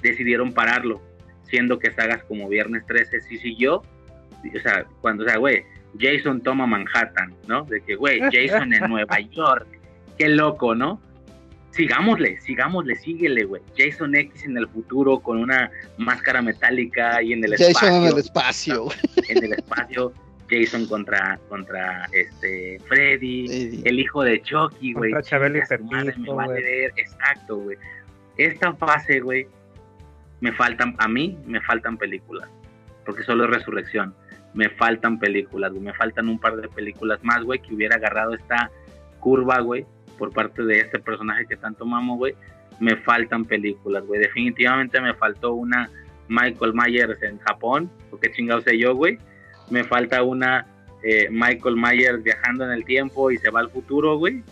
Decidieron 0.01 0.53
pararlo, 0.53 1.01
siendo 1.43 1.79
que 1.79 1.91
sagas 1.91 2.23
como 2.23 2.49
Viernes 2.49 2.85
13 2.87 3.21
sí 3.21 3.37
siguió. 3.37 3.77
O 3.77 4.59
sea, 4.61 4.85
cuando, 5.01 5.23
o 5.23 5.27
sea, 5.27 5.37
güey, 5.37 5.63
Jason 5.99 6.41
toma 6.41 6.65
Manhattan, 6.65 7.33
¿no? 7.47 7.63
De 7.65 7.81
que, 7.81 7.95
güey, 7.95 8.19
Jason 8.31 8.73
en 8.73 8.89
Nueva 8.89 9.19
York. 9.19 9.67
Qué 10.17 10.29
loco, 10.29 10.75
¿no? 10.75 11.01
Sigámosle, 11.71 12.39
sigámosle, 12.41 12.95
síguele, 12.95 13.43
güey. 13.43 13.61
Jason 13.77 14.15
X 14.15 14.43
en 14.43 14.57
el 14.57 14.67
futuro 14.67 15.19
con 15.19 15.37
una 15.37 15.69
máscara 15.97 16.41
metálica 16.41 17.21
y 17.21 17.33
en 17.33 17.43
el 17.43 17.51
Jason 17.51 17.69
espacio 17.69 17.95
en 17.95 18.03
el 18.05 18.17
espacio. 18.17 18.87
en 19.29 19.43
el 19.43 19.53
espacio. 19.53 20.13
Jason 20.49 20.85
contra, 20.87 21.39
contra 21.47 22.05
este 22.11 22.79
Freddy, 22.87 23.81
el 23.85 23.99
hijo 23.99 24.23
de 24.23 24.41
Chucky, 24.41 24.93
güey. 24.93 25.13
Me 25.13 25.19
vale 25.19 26.13
güey. 26.17 26.63
ver. 26.63 26.93
Exacto, 26.97 27.57
güey. 27.57 27.77
Esta 28.37 28.73
fase, 28.73 29.19
güey, 29.19 29.47
me 30.41 30.51
faltan, 30.53 30.95
a 30.97 31.07
mí 31.07 31.37
me 31.45 31.61
faltan 31.61 31.97
películas, 31.97 32.49
porque 33.05 33.23
solo 33.23 33.45
es 33.45 33.49
resurrección. 33.49 34.13
Me 34.53 34.69
faltan 34.69 35.19
películas, 35.19 35.71
güey. 35.71 35.83
Me 35.83 35.93
faltan 35.93 36.27
un 36.27 36.39
par 36.39 36.55
de 36.55 36.67
películas 36.69 37.23
más, 37.23 37.43
güey, 37.43 37.59
que 37.59 37.73
hubiera 37.73 37.97
agarrado 37.97 38.33
esta 38.33 38.71
curva, 39.19 39.59
güey, 39.59 39.85
por 40.17 40.31
parte 40.31 40.63
de 40.63 40.79
este 40.79 40.99
personaje 40.99 41.45
que 41.45 41.57
tanto 41.57 41.85
mamo, 41.85 42.17
güey. 42.17 42.33
Me 42.79 42.95
faltan 42.95 43.45
películas, 43.45 44.05
güey. 44.05 44.21
Definitivamente 44.21 45.01
me 45.01 45.13
faltó 45.13 45.53
una 45.53 45.89
Michael 46.29 46.73
Myers 46.73 47.21
en 47.23 47.39
Japón, 47.39 47.91
o 48.11 48.19
qué 48.19 48.31
chingado 48.31 48.61
sé 48.61 48.77
yo, 48.77 48.95
güey. 48.95 49.19
Me 49.69 49.83
falta 49.83 50.23
una 50.23 50.65
eh, 51.03 51.27
Michael 51.31 51.75
Myers 51.75 52.23
viajando 52.23 52.65
en 52.65 52.71
el 52.71 52.85
tiempo 52.85 53.31
y 53.31 53.37
se 53.37 53.49
va 53.49 53.59
al 53.61 53.69
futuro, 53.69 54.17
güey. 54.17 54.43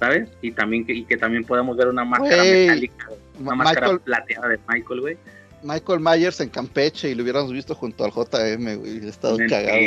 ¿Sabes? 0.00 0.28
Y 0.42 0.50
también 0.50 0.84
que, 0.84 0.92
y 0.94 1.04
que 1.04 1.16
también 1.16 1.44
podamos 1.44 1.76
ver 1.76 1.86
una 1.86 2.04
máscara 2.04 2.38
Güey, 2.42 2.66
metálica, 2.66 3.06
una 3.38 3.50
Ma- 3.50 3.54
máscara 3.64 3.86
Michael- 3.86 4.00
plateada 4.00 4.48
de 4.48 4.58
Michael, 4.68 5.00
güey. 5.00 5.16
Michael 5.62 6.00
Myers 6.00 6.40
en 6.40 6.48
Campeche 6.48 7.10
y 7.10 7.14
lo 7.14 7.22
hubiéramos 7.22 7.52
visto 7.52 7.72
junto 7.76 8.04
al 8.04 8.10
JM, 8.10 8.78
güey. 8.80 9.06
estado 9.08 9.36
Sí, 9.36 9.46
cagado. 9.48 9.78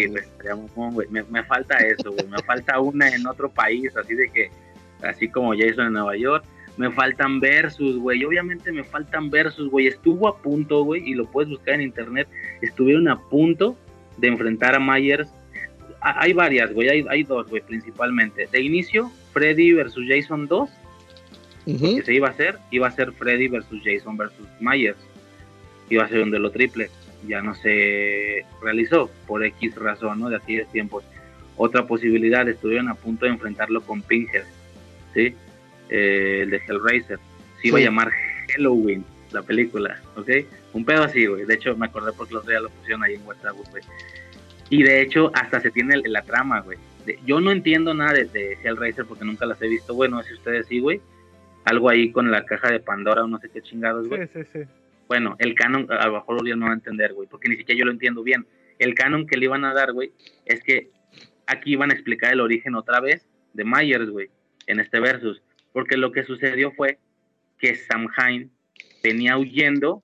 güey. 0.93 1.07
Me, 1.09 1.21
me 1.23 1.43
falta 1.43 1.77
eso, 1.79 2.13
güey. 2.13 2.25
Me 2.27 2.37
falta 2.43 2.79
una 2.79 3.09
en 3.09 3.27
otro 3.27 3.49
país, 3.49 3.93
así 3.97 4.13
de 4.15 4.29
que, 4.31 4.49
así 5.03 5.27
como 5.27 5.51
Jason 5.53 5.87
en 5.87 5.93
Nueva 5.93 6.15
York. 6.15 6.45
Me 6.77 6.89
faltan 6.91 7.41
versus, 7.41 7.97
güey. 7.97 8.23
Obviamente 8.23 8.71
me 8.71 8.85
faltan 8.85 9.29
versus, 9.29 9.69
güey. 9.69 9.87
Estuvo 9.87 10.29
a 10.29 10.37
punto, 10.37 10.83
güey, 10.85 11.09
y 11.09 11.13
lo 11.13 11.25
puedes 11.29 11.49
buscar 11.49 11.73
en 11.75 11.81
internet. 11.81 12.29
Estuvieron 12.61 13.09
a 13.09 13.19
punto 13.19 13.75
de 14.17 14.27
enfrentar 14.27 14.75
a 14.75 14.79
Myers. 14.79 15.29
Hay 16.01 16.33
varias, 16.33 16.71
güey. 16.73 16.89
Hay, 16.89 17.05
hay 17.09 17.23
dos, 17.23 17.47
güey, 17.49 17.61
principalmente. 17.61 18.47
De 18.51 18.61
inicio, 18.61 19.11
Freddy 19.33 19.73
versus 19.73 20.05
Jason 20.07 20.47
2 20.47 20.69
Ujú. 21.67 21.95
que 21.97 22.03
se 22.03 22.13
iba 22.13 22.27
a 22.27 22.31
hacer, 22.31 22.57
iba 22.69 22.87
a 22.87 22.91
ser 22.91 23.11
Freddy 23.13 23.47
versus 23.47 23.81
Jason 23.83 24.15
versus 24.17 24.47
Myers. 24.59 24.97
Iba 25.89 26.03
a 26.05 26.09
ser 26.09 26.21
un 26.21 26.29
duelo 26.29 26.51
triple. 26.51 26.89
Ya 27.27 27.41
no 27.41 27.55
se 27.55 28.45
realizó 28.61 29.09
por 29.25 29.43
X 29.43 29.75
razón, 29.75 30.19
¿no? 30.19 30.29
De 30.29 30.35
aquellos 30.35 30.71
tiempos. 30.71 31.03
Otra 31.57 31.87
posibilidad, 31.87 32.47
estuvieron 32.47 32.89
a 32.89 32.95
punto 32.95 33.25
de 33.25 33.31
enfrentarlo 33.31 33.81
con 33.81 34.01
Pinhead, 34.03 34.43
¿sí? 35.13 35.33
Eh, 35.89 36.41
el 36.43 36.49
de 36.51 36.57
Hellraiser. 36.67 37.17
Se 37.61 37.69
iba 37.69 37.77
Sí. 37.79 37.83
a 37.83 37.87
llamar 37.87 38.11
Halloween, 38.53 39.03
la 39.31 39.41
película, 39.41 39.99
¿ok? 40.15 40.29
Un 40.75 40.85
pedo 40.85 41.03
así, 41.03 41.25
güey. 41.25 41.45
De 41.45 41.55
hecho, 41.55 41.75
me 41.75 41.87
acordé 41.87 42.11
porque 42.13 42.35
los 42.35 42.45
días 42.45 42.61
lo 42.61 42.69
pusieron 42.69 43.03
ahí 43.03 43.15
en 43.15 43.25
WhatsApp, 43.25 43.55
güey. 43.71 43.83
Y 44.69 44.83
de 44.83 45.01
hecho, 45.01 45.31
hasta 45.33 45.59
se 45.59 45.71
tiene 45.71 45.97
la 46.05 46.21
trama, 46.21 46.61
güey. 46.61 46.77
Yo 47.25 47.39
no 47.39 47.51
entiendo 47.51 47.93
nada 47.93 48.13
de, 48.13 48.25
de 48.25 48.57
Hellraiser 48.63 49.05
porque 49.05 49.25
nunca 49.25 49.45
las 49.45 49.61
he 49.61 49.67
visto. 49.67 49.93
Bueno, 49.93 50.21
si 50.23 50.33
ustedes 50.33 50.67
sí, 50.67 50.79
güey 50.79 51.01
algo 51.65 51.89
ahí 51.89 52.11
con 52.11 52.31
la 52.31 52.45
caja 52.45 52.71
de 52.71 52.79
Pandora 52.79 53.23
o 53.23 53.27
no 53.27 53.39
sé 53.39 53.49
qué 53.49 53.61
chingados, 53.61 54.07
güey. 54.07 54.27
Sí, 54.27 54.33
sí, 54.33 54.49
sí. 54.53 54.59
Bueno, 55.07 55.35
el 55.39 55.55
canon, 55.55 55.87
a 55.91 56.07
lo 56.07 56.13
mejor 56.13 56.41
Uriel 56.41 56.59
no 56.59 56.67
va 56.67 56.71
a 56.71 56.75
entender, 56.75 57.13
güey, 57.13 57.27
porque 57.27 57.49
ni 57.49 57.57
siquiera 57.57 57.77
yo 57.77 57.85
lo 57.85 57.91
entiendo 57.91 58.23
bien. 58.23 58.45
El 58.79 58.93
canon 58.93 59.27
que 59.27 59.37
le 59.37 59.45
iban 59.45 59.65
a 59.65 59.73
dar, 59.73 59.91
güey, 59.91 60.13
es 60.45 60.63
que 60.63 60.89
aquí 61.47 61.73
iban 61.73 61.91
a 61.91 61.93
explicar 61.93 62.33
el 62.33 62.41
origen 62.41 62.75
otra 62.75 62.99
vez 62.99 63.27
de 63.53 63.65
Myers, 63.65 64.09
güey, 64.09 64.29
en 64.67 64.79
este 64.79 64.99
versus. 64.99 65.41
Porque 65.73 65.97
lo 65.97 66.11
que 66.11 66.23
sucedió 66.23 66.71
fue 66.71 66.99
que 67.57 67.75
Samhain 67.75 68.51
venía 69.03 69.37
huyendo 69.37 70.03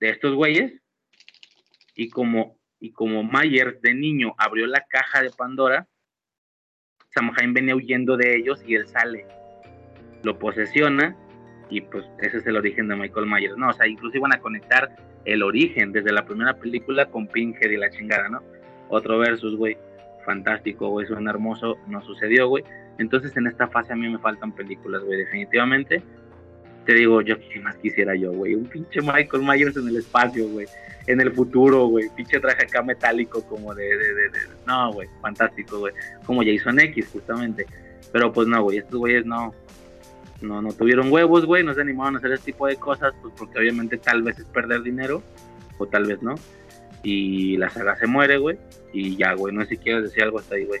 de 0.00 0.10
estos 0.10 0.34
güeyes 0.34 0.80
y 1.94 2.10
como, 2.10 2.58
y 2.80 2.92
como 2.92 3.22
Myers 3.24 3.80
de 3.82 3.94
niño 3.94 4.34
abrió 4.38 4.66
la 4.66 4.84
caja 4.88 5.22
de 5.22 5.30
Pandora, 5.30 5.88
Samhain 7.10 7.54
venía 7.54 7.74
huyendo 7.74 8.16
de 8.16 8.36
ellos 8.36 8.62
y 8.66 8.74
él 8.74 8.86
sale 8.86 9.26
lo 10.22 10.38
posesiona 10.38 11.16
y 11.70 11.80
pues 11.82 12.04
ese 12.20 12.38
es 12.38 12.46
el 12.46 12.56
origen 12.56 12.88
de 12.88 12.96
Michael 12.96 13.26
Myers, 13.26 13.56
¿no? 13.56 13.68
O 13.68 13.72
sea, 13.72 13.86
incluso 13.86 14.16
iban 14.16 14.34
a 14.34 14.40
conectar 14.40 14.96
el 15.24 15.42
origen 15.42 15.92
desde 15.92 16.12
la 16.12 16.24
primera 16.24 16.54
película 16.54 17.06
con 17.06 17.26
Pinhead 17.26 17.70
y 17.70 17.76
la 17.76 17.90
chingada, 17.90 18.28
¿no? 18.28 18.42
Otro 18.88 19.18
versus, 19.18 19.54
güey, 19.56 19.76
fantástico, 20.24 20.88
güey, 20.88 21.06
suena 21.06 21.30
hermoso, 21.30 21.76
no 21.86 22.00
sucedió, 22.02 22.48
güey. 22.48 22.64
Entonces 22.98 23.36
en 23.36 23.46
esta 23.46 23.68
fase 23.68 23.92
a 23.92 23.96
mí 23.96 24.08
me 24.08 24.18
faltan 24.18 24.52
películas, 24.52 25.02
güey, 25.02 25.18
definitivamente. 25.18 26.02
Te 26.88 26.94
digo, 26.94 27.20
yo 27.20 27.38
qué 27.38 27.60
más 27.60 27.76
quisiera 27.76 28.16
yo, 28.16 28.32
güey, 28.32 28.54
un 28.54 28.64
pinche 28.64 29.02
Michael 29.02 29.42
Myers 29.42 29.76
en 29.76 29.88
el 29.88 29.98
espacio, 29.98 30.48
güey, 30.48 30.66
en 31.06 31.20
el 31.20 31.34
futuro, 31.34 31.84
güey, 31.88 32.08
pinche 32.16 32.40
traje 32.40 32.62
acá 32.62 32.82
metálico 32.82 33.42
como 33.42 33.74
de, 33.74 33.84
de, 33.84 34.14
de, 34.14 34.30
no, 34.66 34.94
güey, 34.94 35.06
fantástico, 35.20 35.80
güey, 35.80 35.92
como 36.24 36.42
Jason 36.42 36.80
X, 36.80 37.10
justamente. 37.12 37.66
Pero 38.10 38.32
pues 38.32 38.48
no, 38.48 38.62
güey, 38.62 38.78
estos 38.78 38.98
güeyes 38.98 39.26
no, 39.26 39.52
no, 40.40 40.62
no 40.62 40.72
tuvieron 40.72 41.12
huevos, 41.12 41.44
güey, 41.44 41.62
no 41.62 41.74
se 41.74 41.82
animaron 41.82 42.14
a 42.14 42.18
hacer 42.20 42.32
ese 42.32 42.44
tipo 42.44 42.66
de 42.66 42.76
cosas, 42.76 43.12
pues 43.20 43.34
porque 43.36 43.58
obviamente 43.58 43.98
tal 43.98 44.22
vez 44.22 44.38
es 44.38 44.46
perder 44.46 44.80
dinero, 44.80 45.22
o 45.76 45.86
tal 45.86 46.06
vez 46.06 46.22
no. 46.22 46.36
Y 47.02 47.58
la 47.58 47.68
saga 47.68 47.96
se 47.96 48.06
muere, 48.06 48.38
güey, 48.38 48.56
y 48.94 49.14
ya, 49.14 49.34
güey, 49.34 49.54
no 49.54 49.60
sé 49.64 49.72
si 49.72 49.76
quieres 49.76 50.04
decir 50.04 50.22
algo 50.22 50.38
hasta 50.38 50.54
ahí, 50.54 50.64
güey. 50.64 50.80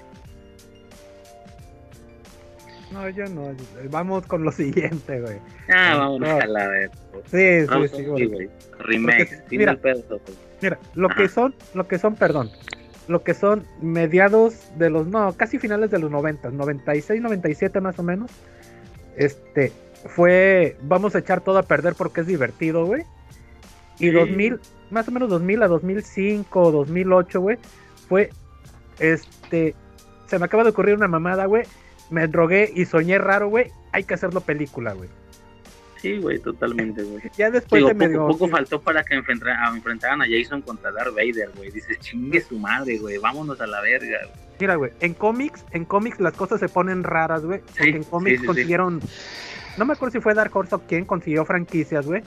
No, 2.92 3.08
yo 3.10 3.26
no. 3.26 3.54
Vamos 3.90 4.26
con 4.26 4.44
lo 4.44 4.52
siguiente, 4.52 5.20
güey. 5.20 5.38
Ah, 5.68 5.92
No, 5.94 5.98
vámonos 6.00 6.28
no. 6.28 6.36
a 6.40 6.46
la 6.46 6.68
vez. 6.68 6.90
Sí, 7.26 7.66
sí, 7.66 7.88
sí, 7.88 7.96
sí, 7.96 8.04
güey. 8.04 8.26
güey. 8.26 8.50
Porque, 8.76 9.26
fin 9.48 9.58
mira, 9.58 9.76
pedo, 9.76 10.02
güey. 10.08 10.20
Mira, 10.62 10.78
lo 10.94 11.08
que 11.08 11.28
son, 11.28 11.54
lo 11.74 11.86
que 11.86 11.98
son, 11.98 12.14
perdón, 12.16 12.50
lo 13.06 13.22
que 13.22 13.34
son 13.34 13.64
mediados 13.80 14.54
de 14.76 14.90
los, 14.90 15.06
no, 15.06 15.32
casi 15.34 15.58
finales 15.58 15.90
de 15.90 15.98
los 15.98 16.10
90, 16.10 16.50
96, 16.50 17.20
97 17.22 17.80
más 17.80 17.98
o 17.98 18.02
menos, 18.02 18.30
este, 19.16 19.72
fue, 20.06 20.76
vamos 20.82 21.14
a 21.14 21.18
echar 21.20 21.40
todo 21.42 21.58
a 21.58 21.62
perder 21.62 21.94
porque 21.96 22.22
es 22.22 22.26
divertido, 22.26 22.86
güey. 22.86 23.02
Y 23.98 24.06
Sí. 24.06 24.10
2000, 24.10 24.60
más 24.90 25.06
o 25.08 25.10
menos 25.12 25.28
2000 25.28 25.62
a 25.62 25.68
2005, 25.68 26.70
2008, 26.72 27.40
güey, 27.40 27.58
fue, 28.08 28.30
este, 28.98 29.74
se 30.26 30.38
me 30.38 30.44
acaba 30.46 30.64
de 30.64 30.70
ocurrir 30.70 30.94
una 30.94 31.08
mamada, 31.08 31.46
güey, 31.46 31.64
me 32.10 32.26
drogué 32.26 32.70
y 32.74 32.84
soñé 32.84 33.18
raro, 33.18 33.48
güey, 33.48 33.70
hay 33.92 34.04
que 34.04 34.14
hacerlo 34.14 34.40
película, 34.40 34.92
güey. 34.92 35.08
Sí, 36.00 36.18
güey, 36.18 36.38
totalmente, 36.38 37.02
güey. 37.02 37.22
Ya 37.36 37.50
después 37.50 37.80
Digo, 37.80 37.88
de 37.88 37.94
poco, 37.94 38.06
medio... 38.06 38.26
poco 38.28 38.48
faltó 38.48 38.80
para 38.80 39.02
que 39.02 39.14
enfrenta- 39.16 39.56
a- 39.66 39.74
enfrentaran 39.74 40.22
a 40.22 40.26
Jason 40.28 40.62
contra 40.62 40.92
Darth 40.92 41.14
Vader, 41.14 41.50
güey. 41.56 41.70
Dices, 41.72 41.98
chingue 41.98 42.40
su 42.40 42.58
madre, 42.58 42.98
güey, 42.98 43.18
vámonos 43.18 43.60
a 43.60 43.66
la 43.66 43.80
verga, 43.80 44.18
güey. 44.24 44.48
Mira, 44.60 44.74
güey, 44.76 44.92
en 45.00 45.14
cómics, 45.14 45.64
en 45.72 45.84
cómics 45.84 46.18
las 46.20 46.34
cosas 46.34 46.60
se 46.60 46.68
ponen 46.68 47.02
raras, 47.04 47.44
güey. 47.44 47.60
Porque 47.60 47.90
en 47.90 48.04
cómics 48.04 48.30
sí, 48.32 48.36
sí, 48.36 48.40
sí. 48.42 48.46
consiguieron. 48.46 49.00
No 49.76 49.84
me 49.84 49.92
acuerdo 49.92 50.12
si 50.12 50.20
fue 50.20 50.34
Dark 50.34 50.54
Horse 50.56 50.74
o 50.74 50.80
quién 50.80 51.04
consiguió 51.04 51.44
franquicias, 51.44 52.06
güey. 52.06 52.22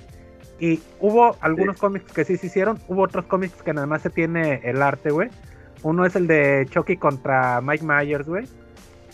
Y 0.60 0.80
hubo 1.00 1.36
algunos 1.42 1.78
cómics 1.78 2.12
que 2.14 2.24
sí 2.24 2.38
se 2.38 2.48
hicieron, 2.48 2.80
hubo 2.88 3.02
otros 3.04 3.26
cómics 3.26 3.62
que 3.64 3.74
nada 3.74 3.88
más 3.88 4.02
se 4.04 4.10
tiene 4.10 4.62
el 4.64 4.82
arte, 4.82 5.10
güey. 5.12 5.30
Uno 5.82 6.06
es 6.06 6.16
el 6.16 6.28
de 6.28 6.68
Chucky 6.70 6.98
contra 6.98 7.60
Mike 7.62 7.84
Myers, 7.84 8.28
güey. 8.28 8.46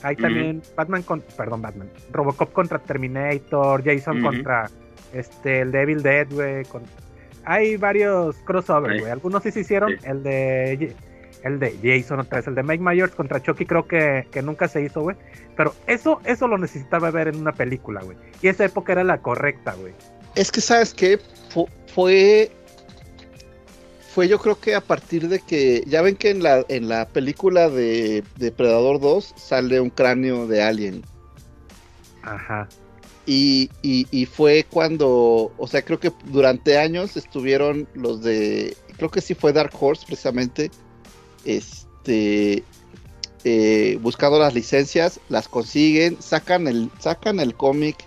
Hay 0.03 0.15
también 0.15 0.61
Batman 0.75 1.03
con, 1.03 1.21
perdón, 1.35 1.61
Batman. 1.61 1.89
Robocop 2.11 2.51
contra 2.53 2.79
Terminator, 2.79 3.83
Jason 3.83 4.21
contra 4.21 4.69
este 5.13 5.61
el 5.61 5.71
Devil 5.71 6.03
Dead, 6.03 6.27
güey. 6.31 6.65
con- 6.65 6.83
Hay 7.45 7.77
varios 7.77 8.35
crossovers, 8.39 8.99
güey. 8.99 9.11
Algunos 9.11 9.41
sí 9.43 9.51
se 9.51 9.61
hicieron, 9.61 9.91
Sí. 9.91 9.97
el 10.05 10.23
de 10.23 10.93
el 11.43 11.59
de 11.59 11.77
Jason 11.81 12.19
otra 12.19 12.39
vez, 12.39 12.47
el 12.47 12.55
de 12.55 12.63
Mike 12.63 12.83
Myers 12.83 13.13
contra 13.15 13.41
Chucky 13.41 13.65
creo 13.65 13.87
que, 13.87 14.27
que 14.31 14.41
nunca 14.41 14.67
se 14.67 14.81
hizo, 14.81 15.01
güey. 15.01 15.15
Pero 15.55 15.73
eso, 15.85 16.19
eso 16.25 16.47
lo 16.47 16.57
necesitaba 16.57 17.09
ver 17.11 17.27
en 17.29 17.37
una 17.37 17.53
película, 17.53 18.01
güey. 18.01 18.17
Y 18.41 18.47
esa 18.49 18.65
época 18.65 18.91
era 18.91 19.03
la 19.03 19.19
correcta, 19.19 19.73
güey. 19.75 19.93
Es 20.35 20.51
que, 20.51 20.61
¿sabes 20.61 20.93
qué? 20.93 21.19
Fu- 21.49 21.69
Fue. 21.93 22.51
Fue 24.17 24.27
yo 24.27 24.39
creo 24.39 24.59
que 24.59 24.73
a 24.73 24.81
partir 24.81 25.29
de 25.29 25.41
que. 25.41 25.83
Ya 25.85 26.01
ven 26.01 26.15
que 26.15 26.31
en 26.31 26.41
la, 26.41 26.65
en 26.69 26.89
la 26.89 27.07
película 27.07 27.69
de 27.69 28.23
Depredador 28.37 28.99
2 28.99 29.35
sale 29.37 29.79
un 29.79 29.91
cráneo 29.91 30.47
de 30.47 30.63
alien. 30.63 31.03
Ajá. 32.23 32.67
Y, 33.27 33.69
y, 33.83 34.07
y 34.09 34.25
fue 34.25 34.65
cuando. 34.67 35.51
O 35.59 35.67
sea, 35.67 35.83
creo 35.85 35.99
que 35.99 36.11
durante 36.31 36.79
años 36.79 37.15
estuvieron 37.15 37.87
los 37.93 38.23
de. 38.23 38.75
Creo 38.97 39.11
que 39.11 39.21
sí 39.21 39.35
fue 39.35 39.53
Dark 39.53 39.73
Horse, 39.79 40.07
precisamente. 40.07 40.71
Este. 41.45 42.63
eh, 43.43 43.99
buscando 44.01 44.39
las 44.39 44.55
licencias, 44.55 45.19
las 45.29 45.47
consiguen, 45.47 46.19
sacan 46.19 46.67
el, 46.67 46.89
sacan 46.97 47.39
el 47.39 47.53
cómic 47.53 47.97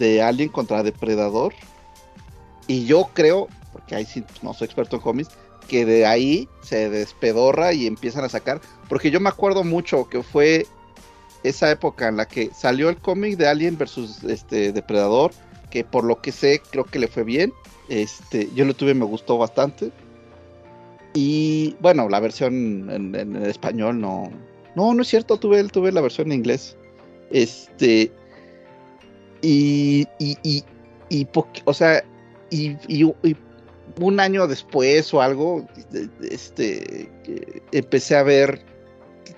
de 0.00 0.20
Alien 0.20 0.48
contra 0.48 0.82
Depredador. 0.82 1.54
Y 2.66 2.86
yo 2.86 3.10
creo, 3.14 3.46
porque 3.88 3.96
ahí 3.96 4.04
sí 4.04 4.22
no 4.42 4.52
soy 4.52 4.66
experto 4.66 4.96
en 4.96 5.02
cómics, 5.02 5.30
que 5.66 5.86
de 5.86 6.04
ahí 6.04 6.46
se 6.60 6.90
despedorra 6.90 7.72
y 7.72 7.86
empiezan 7.86 8.22
a 8.22 8.28
sacar. 8.28 8.60
Porque 8.86 9.10
yo 9.10 9.18
me 9.18 9.30
acuerdo 9.30 9.64
mucho 9.64 10.08
que 10.10 10.22
fue 10.22 10.66
esa 11.42 11.70
época 11.70 12.08
en 12.08 12.18
la 12.18 12.28
que 12.28 12.50
salió 12.54 12.90
el 12.90 12.98
cómic 12.98 13.38
de 13.38 13.48
Alien 13.48 13.78
versus 13.78 14.22
este 14.24 14.72
Depredador, 14.72 15.32
que 15.70 15.84
por 15.84 16.04
lo 16.04 16.20
que 16.20 16.32
sé 16.32 16.60
creo 16.70 16.84
que 16.84 16.98
le 16.98 17.08
fue 17.08 17.24
bien. 17.24 17.50
Este, 17.88 18.50
yo 18.54 18.66
lo 18.66 18.74
tuve, 18.74 18.92
me 18.92 19.06
gustó 19.06 19.38
bastante. 19.38 19.90
Y 21.14 21.74
bueno, 21.80 22.10
la 22.10 22.20
versión 22.20 22.90
en, 22.90 23.36
español 23.36 24.00
no. 24.00 24.30
No, 24.76 24.92
no 24.92 25.00
es 25.00 25.08
cierto, 25.08 25.38
tuve, 25.38 25.64
tuve 25.64 25.92
la 25.92 26.02
versión 26.02 26.30
en 26.30 26.40
inglés. 26.40 26.76
Este. 27.30 28.12
Y. 29.40 30.06
Y. 30.18 30.36
Y. 30.42 30.62
y 31.08 31.26
o 31.64 31.72
sea. 31.72 32.04
Y, 32.50 32.76
y- 32.86 33.14
y 33.22 33.36
un 34.00 34.20
año 34.20 34.46
después 34.46 35.12
o 35.14 35.20
algo. 35.22 35.66
Este. 36.22 37.10
Empecé 37.72 38.16
a 38.16 38.22
ver. 38.22 38.64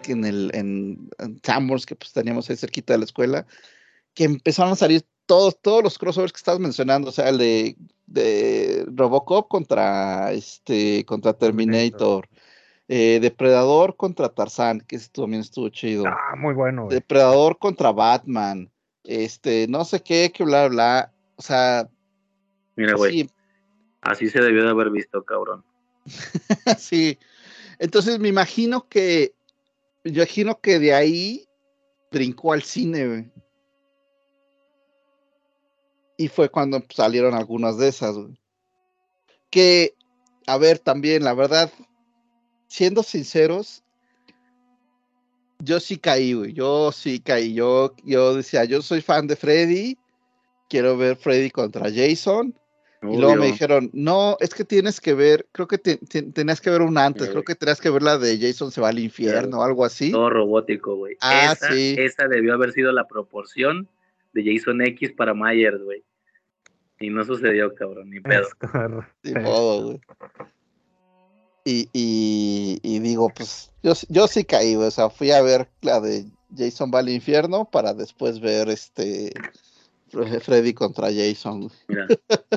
Que 0.03 0.13
en 0.13 0.25
el. 0.25 0.51
En, 0.55 1.11
en 1.19 1.41
Sanborns, 1.43 1.87
que 1.87 1.97
pues 1.97 2.13
teníamos 2.13 2.49
ahí 2.51 2.57
cerquita 2.57 2.93
de 2.95 2.99
la 2.99 3.05
escuela. 3.05 3.47
Que 4.15 4.25
empezaron 4.25 4.73
a 4.73 4.77
salir 4.77 5.05
todos, 5.27 5.61
todos 5.61 5.83
los 5.83 5.99
crossovers 5.99 6.33
que 6.33 6.39
estabas 6.39 6.61
mencionando. 6.61 7.09
O 7.11 7.13
sea, 7.13 7.29
el 7.29 7.39
de. 7.39 7.77
De 8.07 8.85
Robocop 8.95 9.49
contra. 9.49 10.33
Este. 10.33 11.05
Contra 11.05 11.33
Terminator. 11.33 12.29
eh, 12.93 13.21
Depredador 13.23 13.95
contra 13.97 14.29
Tarzán, 14.31 14.81
que 14.81 14.97
ese 14.97 15.09
también 15.11 15.43
estuvo 15.43 15.69
chido. 15.69 16.05
Ah, 16.09 16.35
muy 16.37 16.55
bueno, 16.55 16.87
güey. 16.87 16.97
Depredador 16.97 17.57
contra 17.57 17.93
Batman, 17.93 18.69
este, 19.05 19.67
no 19.69 19.85
sé 19.85 20.01
qué, 20.03 20.33
que 20.35 20.43
bla, 20.43 20.67
bla, 20.67 21.13
o 21.37 21.43
sea, 21.43 21.89
Mira, 22.75 22.95
güey, 22.97 23.13
sí, 23.13 23.31
así 24.03 24.29
se 24.29 24.41
debió 24.41 24.65
de 24.65 24.71
haber 24.71 24.91
visto, 24.91 25.25
cabrón. 25.25 25.65
sí. 26.79 27.19
Entonces 27.79 28.19
me 28.19 28.29
imagino 28.29 28.89
que, 28.89 29.35
yo 30.05 30.23
imagino 30.23 30.61
que 30.61 30.79
de 30.79 30.95
ahí 30.95 31.49
brincó 32.11 32.53
al 32.53 32.63
cine, 32.63 33.07
güey. 33.07 33.33
Y 36.17 36.29
fue 36.29 36.51
cuando 36.51 36.85
salieron 36.91 37.35
algunas 37.35 37.79
de 37.79 37.89
esas, 37.89 38.15
güey. 38.15 38.39
Que, 39.51 39.95
a 40.47 40.59
ver, 40.59 40.79
también, 40.79 41.25
la 41.25 41.33
verdad, 41.33 41.73
siendo 42.69 43.03
sinceros, 43.03 43.83
yo 45.61 45.81
sí 45.81 45.97
caí, 45.97 46.35
güey. 46.35 46.53
Yo 46.53 46.93
sí 46.93 47.21
caí. 47.21 47.55
Yo, 47.55 47.95
yo 48.05 48.35
decía, 48.35 48.65
yo 48.65 48.83
soy 48.83 49.01
fan 49.01 49.27
de 49.27 49.37
Freddy. 49.37 49.97
Quiero 50.69 50.97
ver 50.97 51.17
Freddy 51.17 51.51
contra 51.51 51.91
Jason. 51.91 52.55
Y 53.03 53.17
luego 53.17 53.37
me 53.37 53.47
dijeron, 53.47 53.89
no, 53.95 54.37
es 54.41 54.55
que 54.55 54.65
tienes 54.65 55.01
que 55.01 55.15
ver, 55.15 55.47
creo 55.53 55.67
que 55.67 55.79
te- 55.79 55.97
te- 55.97 56.23
tenías 56.23 56.61
que 56.61 56.69
ver 56.69 56.83
una 56.83 57.07
antes, 57.07 57.25
Sí. 57.27 57.31
creo 57.31 57.45
que 57.45 57.55
tenías 57.55 57.81
que 57.81 57.89
ver 57.89 58.03
la 58.03 58.19
de 58.19 58.39
Jason 58.39 58.71
se 58.71 58.81
va 58.83 58.89
al 58.91 58.99
infierno 58.99 59.61
o 59.61 59.63
algo 59.63 59.87
así. 59.87 60.11
Todo 60.13 60.29
robótico, 60.29 60.97
güey. 60.97 61.17
Ah, 61.23 61.53
esa, 61.53 61.73
sí. 61.73 61.95
esa 61.99 62.29
debió 62.29 62.53
haber 62.53 62.73
sido 62.73 62.93
la 62.93 63.09
proporción 63.09 63.89
de 64.35 64.45
Jason 64.55 64.83
X 64.83 65.13
para 65.13 65.33
Myers, 65.33 65.83
güey. 65.83 66.05
Y 67.01 67.09
no 67.09 67.25
sucedió, 67.25 67.75
cabrón, 67.75 68.11
ni 68.11 68.21
pedo. 68.21 68.47
Ni 69.23 69.33
modo, 69.33 69.83
güey. 69.87 70.01
Y, 71.65 71.89
y, 71.93 72.81
y 72.83 72.99
digo, 73.01 73.31
pues 73.35 73.71
yo, 73.83 73.95
sí- 73.95 74.07
yo 74.11 74.27
sí 74.29 74.45
caí, 74.45 74.75
güey, 74.75 74.89
o 74.89 74.91
sea, 74.91 75.09
fui 75.11 75.31
a 75.31 75.41
ver 75.43 75.69
la 75.83 76.01
de 76.01 76.27
Jason 76.57 76.91
va 76.95 76.99
al 77.01 77.09
infierno 77.09 77.65
para 77.71 77.95
después 77.95 78.41
ver 78.41 78.69
este 78.69 79.33
Freddy 80.11 80.75
contra 80.75 81.09
Jason. 81.13 81.71
Mira, 81.89 82.07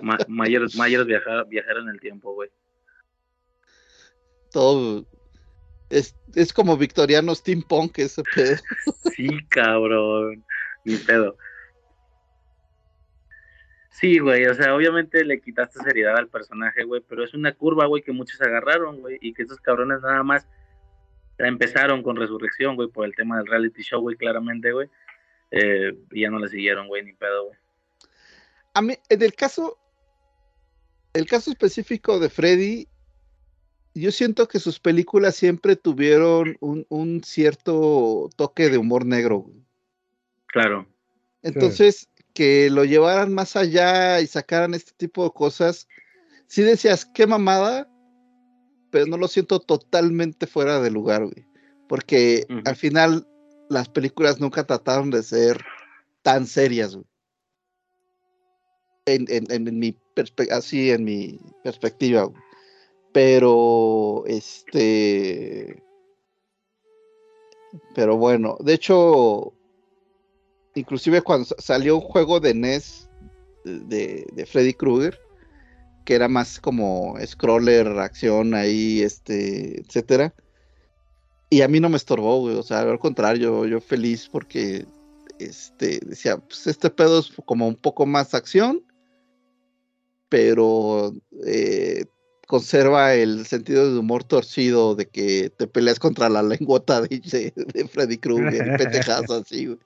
Ma- 0.02 0.18
Myers, 0.28 0.76
Myers 0.78 1.06
viaja, 1.06 1.44
viajera 1.44 1.80
en 1.82 1.90
el 1.90 2.00
tiempo, 2.00 2.34
güey. 2.34 2.50
Todo 4.52 5.06
es, 5.90 6.16
es 6.36 6.54
como 6.54 6.78
victoriano 6.78 7.34
steampunk 7.36 8.00
ese 8.00 8.24
pedo. 8.36 8.58
Sí, 9.16 9.28
cabrón. 9.50 10.44
Ni 10.86 10.96
pedo. 10.98 11.38
Sí, 13.92 14.18
güey, 14.18 14.46
o 14.48 14.56
sea, 14.56 14.76
obviamente 14.76 15.24
le 15.24 15.40
quitaste 15.40 15.80
seriedad 15.84 16.18
al 16.18 16.28
personaje, 16.28 16.84
güey, 16.84 17.02
pero 17.08 17.24
es 17.24 17.34
una 17.36 17.54
curva, 17.54 17.86
güey, 17.86 18.02
que 18.02 18.12
muchos 18.12 18.42
agarraron, 18.42 19.00
güey, 19.02 19.20
y 19.22 19.34
que 19.34 19.44
esos 19.44 19.60
cabrones 19.60 20.02
nada 20.02 20.24
más 20.24 20.48
empezaron 21.38 22.02
con 22.02 22.16
Resurrección, 22.16 22.76
güey, 22.76 22.90
por 22.90 23.06
el 23.06 23.14
tema 23.16 23.38
del 23.38 23.46
reality 23.48 23.84
show, 23.84 24.02
güey, 24.02 24.16
claramente, 24.18 24.72
güey, 24.72 24.90
eh, 25.56 25.94
y 26.12 26.22
ya 26.22 26.32
no 26.32 26.40
le 26.40 26.50
siguieron, 26.50 26.88
güey, 26.88 27.06
ni 27.06 27.14
pedo, 27.14 27.46
güey. 27.46 27.58
A 28.74 28.82
mí, 28.82 28.96
en 29.08 29.22
el 29.22 29.36
caso, 29.36 29.78
el 31.14 31.28
caso 31.28 31.52
específico 31.52 32.20
de 32.20 32.30
Freddy, 32.30 32.88
yo 33.94 34.12
siento 34.12 34.48
que 34.48 34.58
sus 34.58 34.80
películas 34.80 35.36
siempre 35.36 35.76
tuvieron 35.76 36.58
un, 36.60 36.88
un 36.90 37.24
cierto 37.24 38.32
toque 38.36 38.70
de 38.70 38.80
humor 38.80 39.06
negro. 39.06 39.42
güey. 39.42 39.64
Claro, 40.48 40.88
Entonces, 41.44 42.10
que 42.34 42.72
lo 42.72 42.84
llevaran 42.84 43.32
más 43.32 43.56
allá 43.56 44.22
y 44.22 44.28
sacaran 44.28 44.74
este 44.74 44.94
tipo 44.98 45.24
de 45.24 45.32
cosas, 45.32 45.88
sí 46.48 46.64
decías, 46.64 47.06
qué 47.06 47.28
mamada, 47.28 47.88
pero 48.90 49.06
no 49.06 49.18
lo 49.18 49.28
siento 49.28 49.60
totalmente 49.60 50.48
fuera 50.48 50.80
de 50.80 50.90
lugar, 50.90 51.26
güey. 51.26 51.46
Porque 51.88 52.48
al 52.66 52.76
final 52.76 53.28
las 53.74 53.90
películas 53.90 54.40
nunca 54.40 54.64
trataron 54.66 55.10
de 55.12 55.24
ser 55.24 55.62
tan 56.22 56.48
serias. 56.48 56.98
En, 59.06 59.26
en- 59.28 59.52
en 59.52 59.64
así 60.52 60.92
en 60.92 61.04
mi 61.04 61.40
perspectiva. 61.64 62.32
Pero, 63.14 64.24
este. 64.28 65.84
Pero 67.96 68.18
bueno, 68.18 68.58
de 68.60 68.74
hecho, 68.74 69.54
inclusive 70.76 71.22
cuando 71.22 71.46
sa- 71.46 71.56
salió 71.60 71.96
un 71.96 72.02
juego 72.02 72.40
de 72.40 72.52
NES 72.52 73.10
de, 73.66 74.26
de 74.34 74.46
Freddy 74.46 74.74
Krueger, 74.74 75.20
que 76.06 76.16
era 76.16 76.28
más 76.28 76.60
como 76.60 77.16
scroller, 77.26 77.88
acción 78.00 78.54
ahí, 78.54 79.02
este, 79.02 79.82
etcétera. 79.82 80.34
Y 81.54 81.62
a 81.62 81.68
mí 81.68 81.80
no 81.80 81.90
me 81.90 81.98
estorbó, 81.98 82.40
güey. 82.40 82.56
O 82.56 82.64
sea, 82.64 82.80
al 82.82 82.98
contrario, 82.98 83.66
yo 83.66 83.80
feliz 83.80 84.28
porque 84.32 84.86
este 85.38 86.00
decía, 86.04 86.38
pues 86.38 86.66
este 86.68 86.90
pedo 86.90 87.20
es 87.20 87.32
como 87.46 87.68
un 87.68 87.76
poco 87.76 88.06
más 88.08 88.34
acción, 88.34 88.82
pero 90.30 91.14
eh, 91.46 92.06
conserva 92.48 93.14
el 93.14 93.46
sentido 93.46 93.92
de 93.92 94.00
humor 94.00 94.24
torcido 94.24 94.96
de 94.96 95.08
que 95.08 95.52
te 95.56 95.68
peleas 95.68 96.00
contra 96.00 96.28
la 96.30 96.42
lengüota 96.42 97.02
de, 97.02 97.20
de, 97.20 97.54
de 97.56 97.88
Freddy 97.88 98.18
Krueger 98.18 98.78
pendejadas 98.78 99.30
así, 99.30 99.68
güey. 99.68 99.80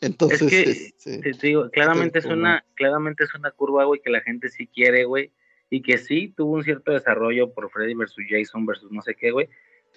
Entonces, 0.00 0.42
es 0.42 0.50
que, 0.50 0.70
este, 0.70 1.18
te 1.18 1.32
te 1.32 1.46
digo, 1.46 1.70
claramente 1.70 2.18
es 2.18 2.24
como- 2.26 2.36
una, 2.36 2.64
claramente 2.74 3.24
es 3.24 3.34
una 3.34 3.50
curva, 3.52 3.84
güey, 3.84 4.00
que 4.02 4.10
la 4.10 4.20
gente 4.20 4.50
sí 4.50 4.66
quiere, 4.66 5.04
güey, 5.04 5.32
y 5.70 5.80
que 5.82 5.98
sí 5.98 6.32
tuvo 6.36 6.56
un 6.56 6.64
cierto 6.64 6.92
desarrollo 6.92 7.52
por 7.54 7.70
Freddy 7.70 7.94
versus 7.94 8.24
Jason 8.28 8.66
versus 8.66 8.92
no 8.92 9.00
sé 9.02 9.14
qué, 9.14 9.30
güey, 9.30 9.48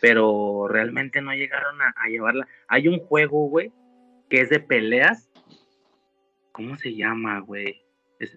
pero 0.02 0.68
realmente 0.68 1.22
no 1.22 1.34
llegaron 1.34 1.82
a, 1.82 1.94
a 1.98 2.08
llevarla. 2.08 2.48
Hay 2.68 2.88
un 2.88 3.00
juego, 3.00 3.48
güey, 3.50 3.72
que 4.30 4.42
es 4.42 4.50
de 4.50 4.60
peleas. 4.60 5.30
¿Cómo 6.52 6.78
se 6.78 6.96
llama, 6.96 7.40
güey? 7.40 7.82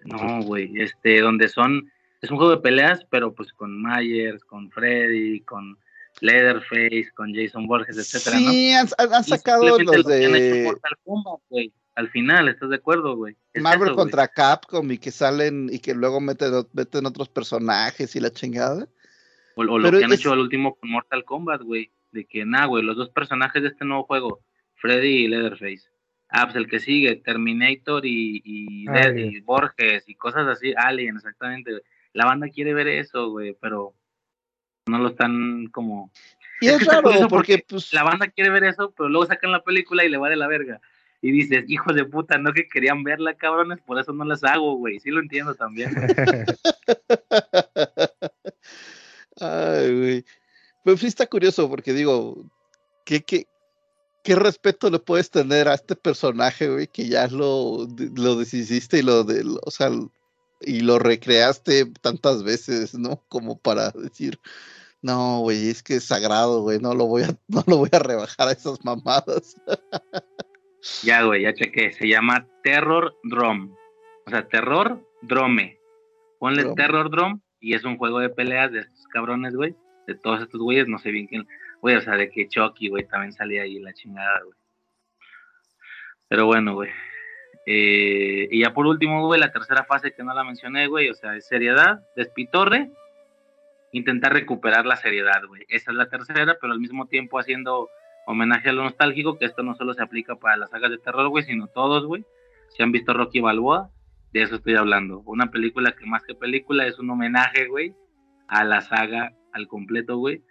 No, 0.05 0.41
güey, 0.43 0.81
este, 0.81 1.19
donde 1.19 1.49
son, 1.49 1.91
es 2.21 2.31
un 2.31 2.37
juego 2.37 2.55
de 2.55 2.61
peleas, 2.61 3.05
pero 3.09 3.33
pues 3.33 3.51
con 3.53 3.81
Myers, 3.81 4.43
con 4.45 4.71
Freddy, 4.71 5.41
con 5.41 5.77
Leatherface, 6.21 7.11
con 7.15 7.33
Jason 7.33 7.67
Borges, 7.67 7.97
etcétera, 7.97 8.39
¿no? 8.39 8.51
sí, 8.51 8.71
han, 8.71 9.23
sacado 9.23 9.77
los 9.79 9.83
lo 9.83 10.03
de 10.03 10.63
Mortal 10.63 10.97
Kombat, 11.03 11.41
güey. 11.49 11.73
Al 11.95 12.09
final, 12.09 12.49
¿estás 12.49 12.69
de 12.69 12.77
acuerdo, 12.77 13.15
güey? 13.15 13.37
Es 13.53 13.61
Marvel 13.61 13.89
eso, 13.89 13.95
contra 13.95 14.27
Capcom 14.27 14.89
y 14.91 14.97
que 14.97 15.11
salen 15.11 15.69
y 15.71 15.77
que 15.77 15.93
luego 15.93 16.19
meten, 16.19 16.65
meten 16.73 17.05
otros 17.05 17.29
personajes 17.29 18.15
y 18.15 18.19
la 18.19 18.31
chingada. 18.31 18.87
O, 19.55 19.61
o 19.61 19.77
lo 19.77 19.83
pero 19.83 19.99
que 19.99 20.05
han 20.05 20.13
es- 20.13 20.19
hecho 20.19 20.33
al 20.33 20.39
último 20.39 20.75
con 20.75 20.89
Mortal 20.89 21.23
Kombat, 21.23 21.61
güey. 21.61 21.91
De 22.11 22.25
que, 22.25 22.45
nah, 22.45 22.65
güey, 22.67 22.83
los 22.83 22.95
dos 22.95 23.09
personajes 23.09 23.61
de 23.61 23.69
este 23.69 23.85
nuevo 23.85 24.03
juego, 24.03 24.41
Freddy 24.75 25.23
y 25.23 25.27
Leatherface. 25.27 25.89
Ah, 26.29 26.45
pues 26.45 26.55
el 26.55 26.67
que 26.67 26.79
sigue, 26.79 27.15
Terminator 27.17 28.05
y, 28.05 28.41
y, 28.43 28.85
Dead- 28.85 29.07
Alien. 29.07 29.31
y 29.33 29.39
Borges 29.41 30.03
y 30.07 30.15
cosas 30.15 30.47
así. 30.47 30.73
Alien, 30.77 31.15
exactamente. 31.17 31.81
La 32.13 32.25
banda 32.25 32.47
quiere 32.49 32.73
ver 32.73 32.87
eso, 32.87 33.29
güey, 33.29 33.55
pero 33.59 33.93
no 34.87 34.99
lo 34.99 35.09
están 35.09 35.67
como... 35.67 36.11
Y 36.61 36.67
Es 36.67 36.81
es, 36.81 36.87
raro 36.87 37.01
porque, 37.03 37.27
porque 37.29 37.65
pues, 37.67 37.91
La 37.93 38.03
banda 38.03 38.27
quiere 38.27 38.49
ver 38.51 38.63
eso, 38.63 38.93
pero 38.95 39.09
luego 39.09 39.25
sacan 39.25 39.51
la 39.51 39.63
película 39.63 40.05
y 40.05 40.09
le 40.09 40.17
vale 40.17 40.35
la 40.35 40.47
verga. 40.47 40.79
Y 41.21 41.31
dices, 41.31 41.65
hijos 41.67 41.95
de 41.95 42.05
puta, 42.05 42.37
no 42.37 42.51
que 42.53 42.67
querían 42.67 43.03
verla, 43.03 43.33
cabrones, 43.35 43.79
por 43.81 43.99
eso 43.99 44.13
no 44.13 44.23
las 44.25 44.43
hago, 44.43 44.75
güey. 44.75 44.99
Sí 44.99 45.09
lo 45.09 45.19
entiendo 45.21 45.55
también. 45.55 45.91
Ay, 49.39 49.99
güey. 49.99 50.25
Pero 50.83 50.97
sí 50.97 51.07
está 51.07 51.27
curioso 51.27 51.69
porque 51.69 51.93
digo, 51.93 52.45
¿qué, 53.05 53.21
qué, 53.21 53.47
qué 54.23 54.35
respeto 54.35 54.89
le 54.89 54.99
puedes 54.99 55.29
tener 55.29 55.67
a 55.67 55.75
este 55.75 55.95
personaje, 55.95 56.69
güey, 56.69 56.87
que 56.87 57.07
ya 57.07 57.27
lo, 57.27 57.87
lo 58.15 58.35
deshiciste 58.35 58.99
y 58.99 59.01
lo, 59.01 59.23
de, 59.23 59.43
o 59.63 59.71
sea, 59.71 59.89
y 60.61 60.81
lo 60.81 60.99
recreaste 60.99 61.85
tantas 62.01 62.43
veces, 62.43 62.95
¿no? 62.95 63.23
Como 63.29 63.57
para 63.57 63.91
decir, 63.91 64.39
no, 65.01 65.39
güey, 65.39 65.69
es 65.69 65.83
que 65.83 65.95
es 65.95 66.05
sagrado, 66.05 66.61
güey, 66.61 66.79
no 66.79 66.93
lo 66.93 67.05
voy 67.05 67.23
a, 67.23 67.27
no 67.47 67.63
lo 67.67 67.77
voy 67.77 67.89
a 67.91 67.99
rebajar 67.99 68.47
a 68.47 68.53
esas 68.53 68.83
mamadas. 68.83 69.55
Ya, 71.01 71.23
güey, 71.23 71.43
ya 71.43 71.53
chequé. 71.53 71.93
Se 71.93 72.09
llama 72.09 72.45
Terror 72.61 73.15
Drum. 73.23 73.73
O 74.25 74.29
sea, 74.29 74.45
Terror 74.49 75.01
Drome. 75.21 75.79
Ponle 76.39 76.63
Drum. 76.63 76.75
Terror 76.75 77.09
Drum 77.09 77.41
y 77.61 77.73
es 77.73 77.85
un 77.85 77.97
juego 77.97 78.19
de 78.19 78.29
peleas 78.29 78.69
de 78.69 78.85
cabrones, 79.13 79.55
güey. 79.55 79.75
de 80.07 80.15
todos 80.15 80.41
estos 80.41 80.59
güeyes, 80.59 80.87
no 80.87 80.97
sé 80.97 81.11
bien 81.11 81.27
quién, 81.27 81.47
güey, 81.81 81.95
o 81.95 82.01
sea, 82.01 82.15
de 82.15 82.29
que 82.29 82.49
Chucky, 82.49 82.89
güey, 82.89 83.07
también 83.07 83.31
salía 83.31 83.61
ahí 83.61 83.79
la 83.79 83.93
chingada, 83.93 84.41
güey. 84.43 84.57
Pero 86.27 86.45
bueno, 86.45 86.73
güey. 86.73 86.89
Eh, 87.65 88.49
y 88.51 88.61
ya 88.61 88.73
por 88.73 88.87
último, 88.87 89.25
güey, 89.25 89.39
la 89.39 89.51
tercera 89.51 89.85
fase 89.85 90.13
que 90.13 90.23
no 90.23 90.33
la 90.33 90.43
mencioné, 90.43 90.87
güey, 90.87 91.09
o 91.09 91.13
sea, 91.13 91.35
es 91.35 91.47
seriedad, 91.47 92.01
despitorre, 92.15 92.91
intentar 93.93 94.33
recuperar 94.33 94.85
la 94.85 94.97
seriedad, 94.97 95.45
güey. 95.47 95.63
Esa 95.69 95.91
es 95.91 95.97
la 95.97 96.09
tercera, 96.09 96.57
pero 96.59 96.73
al 96.73 96.79
mismo 96.79 97.07
tiempo 97.07 97.39
haciendo 97.39 97.89
homenaje 98.25 98.69
a 98.69 98.73
lo 98.73 98.83
nostálgico, 98.83 99.37
que 99.37 99.45
esto 99.45 99.63
no 99.63 99.75
solo 99.75 99.93
se 99.93 100.01
aplica 100.01 100.35
para 100.35 100.57
las 100.57 100.71
sagas 100.71 100.91
de 100.91 100.97
terror, 100.97 101.29
güey, 101.29 101.43
sino 101.43 101.67
todos, 101.67 102.05
güey. 102.05 102.25
Si 102.69 102.83
han 102.83 102.91
visto 102.91 103.13
Rocky 103.13 103.39
Balboa, 103.39 103.91
de 104.31 104.41
eso 104.41 104.55
estoy 104.55 104.75
hablando. 104.75 105.19
Una 105.25 105.51
película 105.51 105.91
que 105.91 106.05
más 106.05 106.23
que 106.23 106.33
película 106.33 106.87
es 106.87 106.97
un 106.99 107.09
homenaje, 107.09 107.67
güey, 107.67 107.93
a 108.53 108.63
la 108.63 108.81
saga 108.81 109.33
al 109.51 109.67
completo, 109.67 110.17
güey, 110.17 110.43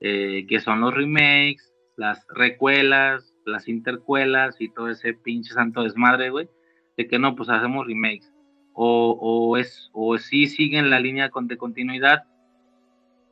eh, 0.00 0.46
que 0.48 0.60
son 0.60 0.80
los 0.80 0.94
remakes, 0.94 1.74
las 1.96 2.24
recuelas, 2.28 3.34
las 3.44 3.66
intercuelas 3.66 4.60
y 4.60 4.68
todo 4.72 4.88
ese 4.88 5.12
pinche 5.12 5.52
santo 5.52 5.82
desmadre, 5.82 6.30
güey, 6.30 6.48
de 6.96 7.08
que 7.08 7.18
no, 7.18 7.34
pues 7.34 7.48
hacemos 7.48 7.86
remakes. 7.86 8.32
O, 8.74 9.18
o, 9.20 9.56
es, 9.56 9.90
o 9.92 10.16
sí 10.18 10.46
siguen 10.46 10.88
la 10.88 11.00
línea 11.00 11.30
de 11.42 11.56
continuidad, 11.56 12.22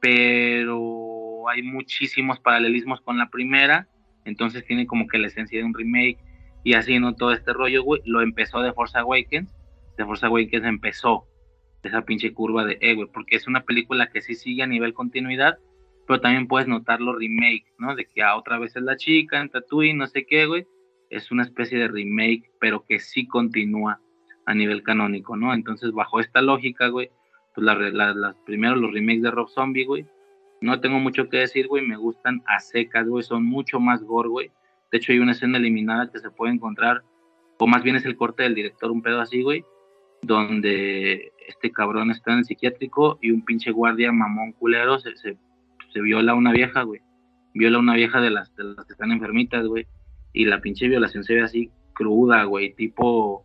pero 0.00 1.48
hay 1.48 1.62
muchísimos 1.62 2.40
paralelismos 2.40 3.00
con 3.02 3.18
la 3.18 3.30
primera, 3.30 3.86
entonces 4.24 4.66
tiene 4.66 4.88
como 4.88 5.06
que 5.06 5.18
la 5.18 5.28
esencia 5.28 5.60
de 5.60 5.64
un 5.64 5.74
remake 5.74 6.18
y 6.64 6.74
así, 6.74 6.98
¿no? 6.98 7.14
Todo 7.14 7.30
este 7.30 7.52
rollo, 7.52 7.84
güey, 7.84 8.02
lo 8.04 8.22
empezó 8.22 8.60
de 8.60 8.72
Force 8.72 8.98
Awakens, 8.98 9.54
de 9.96 10.04
Force 10.04 10.26
Awakens 10.26 10.64
empezó 10.64 11.28
esa 11.82 12.02
pinche 12.02 12.32
curva 12.32 12.64
de, 12.64 12.78
eh, 12.80 12.94
güey, 12.94 13.08
porque 13.12 13.36
es 13.36 13.46
una 13.46 13.64
película 13.64 14.08
que 14.10 14.22
sí 14.22 14.34
sigue 14.34 14.62
a 14.62 14.66
nivel 14.66 14.94
continuidad, 14.94 15.58
pero 16.06 16.20
también 16.20 16.48
puedes 16.48 16.68
notar 16.68 17.00
los 17.00 17.16
remake, 17.16 17.66
¿no? 17.78 17.94
De 17.94 18.06
que 18.06 18.22
ah, 18.22 18.36
otra 18.36 18.58
vez 18.58 18.76
es 18.76 18.82
la 18.82 18.96
chica 18.96 19.40
en 19.40 19.50
Tatooine, 19.50 19.98
no 19.98 20.06
sé 20.06 20.26
qué, 20.26 20.46
güey, 20.46 20.66
es 21.10 21.30
una 21.30 21.42
especie 21.42 21.78
de 21.78 21.88
remake, 21.88 22.50
pero 22.60 22.84
que 22.84 22.98
sí 22.98 23.26
continúa 23.26 24.00
a 24.46 24.54
nivel 24.54 24.82
canónico, 24.82 25.36
¿no? 25.36 25.52
Entonces, 25.54 25.92
bajo 25.92 26.20
esta 26.20 26.40
lógica, 26.40 26.88
güey, 26.88 27.10
pues 27.54 27.64
las 27.64 28.36
primero 28.44 28.76
los 28.76 28.92
remakes 28.92 29.22
de 29.22 29.30
Rob 29.30 29.48
Zombie, 29.48 29.84
güey, 29.84 30.06
no 30.60 30.80
tengo 30.80 30.98
mucho 30.98 31.28
que 31.28 31.38
decir, 31.38 31.68
güey, 31.68 31.86
me 31.86 31.96
gustan 31.96 32.42
a 32.46 32.60
secas, 32.60 33.08
güey, 33.08 33.22
son 33.22 33.44
mucho 33.44 33.80
más 33.80 34.02
gore, 34.02 34.28
güey. 34.28 34.50
De 34.90 34.98
hecho, 34.98 35.12
hay 35.12 35.18
una 35.18 35.32
escena 35.32 35.58
eliminada 35.58 36.10
que 36.10 36.18
se 36.18 36.30
puede 36.30 36.52
encontrar, 36.52 37.02
o 37.58 37.66
más 37.66 37.82
bien 37.82 37.96
es 37.96 38.04
el 38.04 38.16
corte 38.16 38.44
del 38.44 38.54
director, 38.54 38.90
un 38.90 39.02
pedo 39.02 39.20
así, 39.20 39.42
güey, 39.42 39.64
donde 40.26 41.32
este 41.48 41.70
cabrón 41.70 42.10
está 42.10 42.32
en 42.32 42.38
el 42.38 42.44
psiquiátrico 42.44 43.18
y 43.22 43.30
un 43.30 43.44
pinche 43.44 43.70
guardia 43.70 44.12
mamón 44.12 44.52
culero 44.52 44.98
se, 44.98 45.16
se, 45.16 45.36
viola 46.00 46.32
a 46.32 46.34
una 46.34 46.52
vieja, 46.52 46.82
güey. 46.82 47.00
Viola 47.54 47.78
a 47.78 47.80
una 47.80 47.94
vieja 47.94 48.20
de 48.20 48.30
las, 48.30 48.54
de 48.56 48.64
las 48.64 48.84
que 48.84 48.92
están 48.92 49.12
enfermitas, 49.12 49.66
güey. 49.66 49.86
Y 50.32 50.44
la 50.44 50.60
pinche 50.60 50.88
violación 50.88 51.24
se 51.24 51.34
ve 51.34 51.42
así 51.42 51.70
cruda, 51.94 52.44
güey, 52.44 52.74
tipo... 52.74 53.42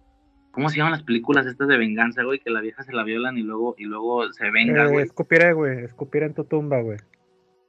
¿Cómo 0.52 0.68
se 0.68 0.76
llaman 0.76 0.92
las 0.92 1.04
películas 1.04 1.46
estas 1.46 1.70
de 1.70 1.78
venganza, 1.78 2.24
güey? 2.24 2.40
Que 2.40 2.50
la 2.50 2.60
vieja 2.60 2.84
se 2.84 2.92
la 2.92 3.04
violan 3.06 3.38
y 3.38 3.42
luego, 3.42 3.74
y 3.78 3.86
luego 3.86 4.30
se 4.34 4.52
venga, 4.52 4.84
Eh, 4.84 4.92
güey. 4.92 5.06
escupiré, 5.06 5.54
güey. 5.54 5.86
Escupir 5.86 6.24
en 6.24 6.34
tu 6.34 6.44
tumba, 6.44 6.82
güey. 6.82 6.98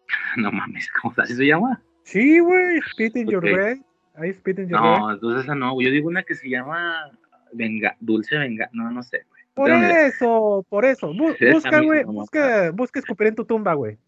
No 0.37 0.51
mames, 0.51 0.91
¿cómo 1.01 1.15
así 1.19 1.35
se 1.35 1.47
llama? 1.47 1.81
Sí, 2.03 2.41
güey. 2.41 2.81
Spit 2.91 3.17
in 3.17 3.29
your 3.29 3.45
Ok. 3.45 3.53
grave. 3.53 3.83
Ahí 4.17 4.33
spit 4.33 4.59
in 4.59 4.69
your. 4.69 4.81
No, 4.81 5.13
entonces 5.13 5.45
esa 5.45 5.55
no, 5.55 5.75
güey. 5.75 5.87
Yo 5.87 5.93
digo 5.93 6.09
una 6.09 6.25
que 6.25 6.35
se 6.35 6.49
llama 6.49 7.09
Venga, 7.53 7.97
Dulce 8.01 8.37
Venga, 8.39 8.69
no, 8.73 8.91
no 8.91 9.03
sé, 9.03 9.23
güey. 9.29 9.43
Por 9.55 9.71
eso, 9.71 10.65
por 10.69 10.85
eso. 10.85 11.13
Bu- 11.13 11.37
busca, 11.53 11.81
güey. 11.81 12.05
Busca, 12.05 12.71
busca 12.71 12.99
escupir 13.01 13.27
en 13.29 13.35
tu 13.35 13.45
tumba, 13.45 13.75
güey. 13.75 13.99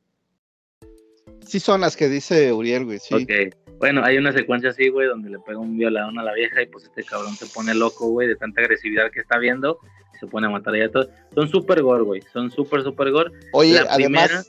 Sí 1.46 1.60
son 1.60 1.82
las 1.82 1.96
que 1.96 2.08
dice 2.08 2.52
Uriel, 2.52 2.84
güey, 2.86 2.98
sí. 2.98 3.14
Ok. 3.14 3.54
Bueno, 3.78 4.02
hay 4.04 4.16
una 4.16 4.32
secuencia 4.32 4.70
así, 4.70 4.88
güey, 4.88 5.08
donde 5.08 5.28
le 5.28 5.38
pega 5.40 5.58
un 5.58 5.76
violadón 5.76 6.18
a 6.18 6.22
la 6.22 6.32
vieja 6.32 6.62
y 6.62 6.66
pues 6.66 6.84
este 6.84 7.04
cabrón 7.04 7.34
se 7.36 7.46
pone 7.46 7.74
loco, 7.74 8.08
güey, 8.08 8.28
de 8.28 8.36
tanta 8.36 8.62
agresividad 8.62 9.10
que 9.10 9.20
está 9.20 9.36
viendo 9.38 9.78
y 10.14 10.18
se 10.18 10.26
pone 10.26 10.46
a 10.46 10.50
matar 10.50 10.72
a 10.74 10.78
ella 10.78 10.90
todo. 10.90 11.10
Son 11.34 11.48
súper 11.48 11.82
gore, 11.82 12.02
güey. 12.04 12.22
Son 12.32 12.50
súper, 12.50 12.82
súper 12.82 13.10
gore. 13.10 13.30
Oye, 13.52 13.74
La 13.74 13.92
además, 13.92 14.28
primera- 14.30 14.44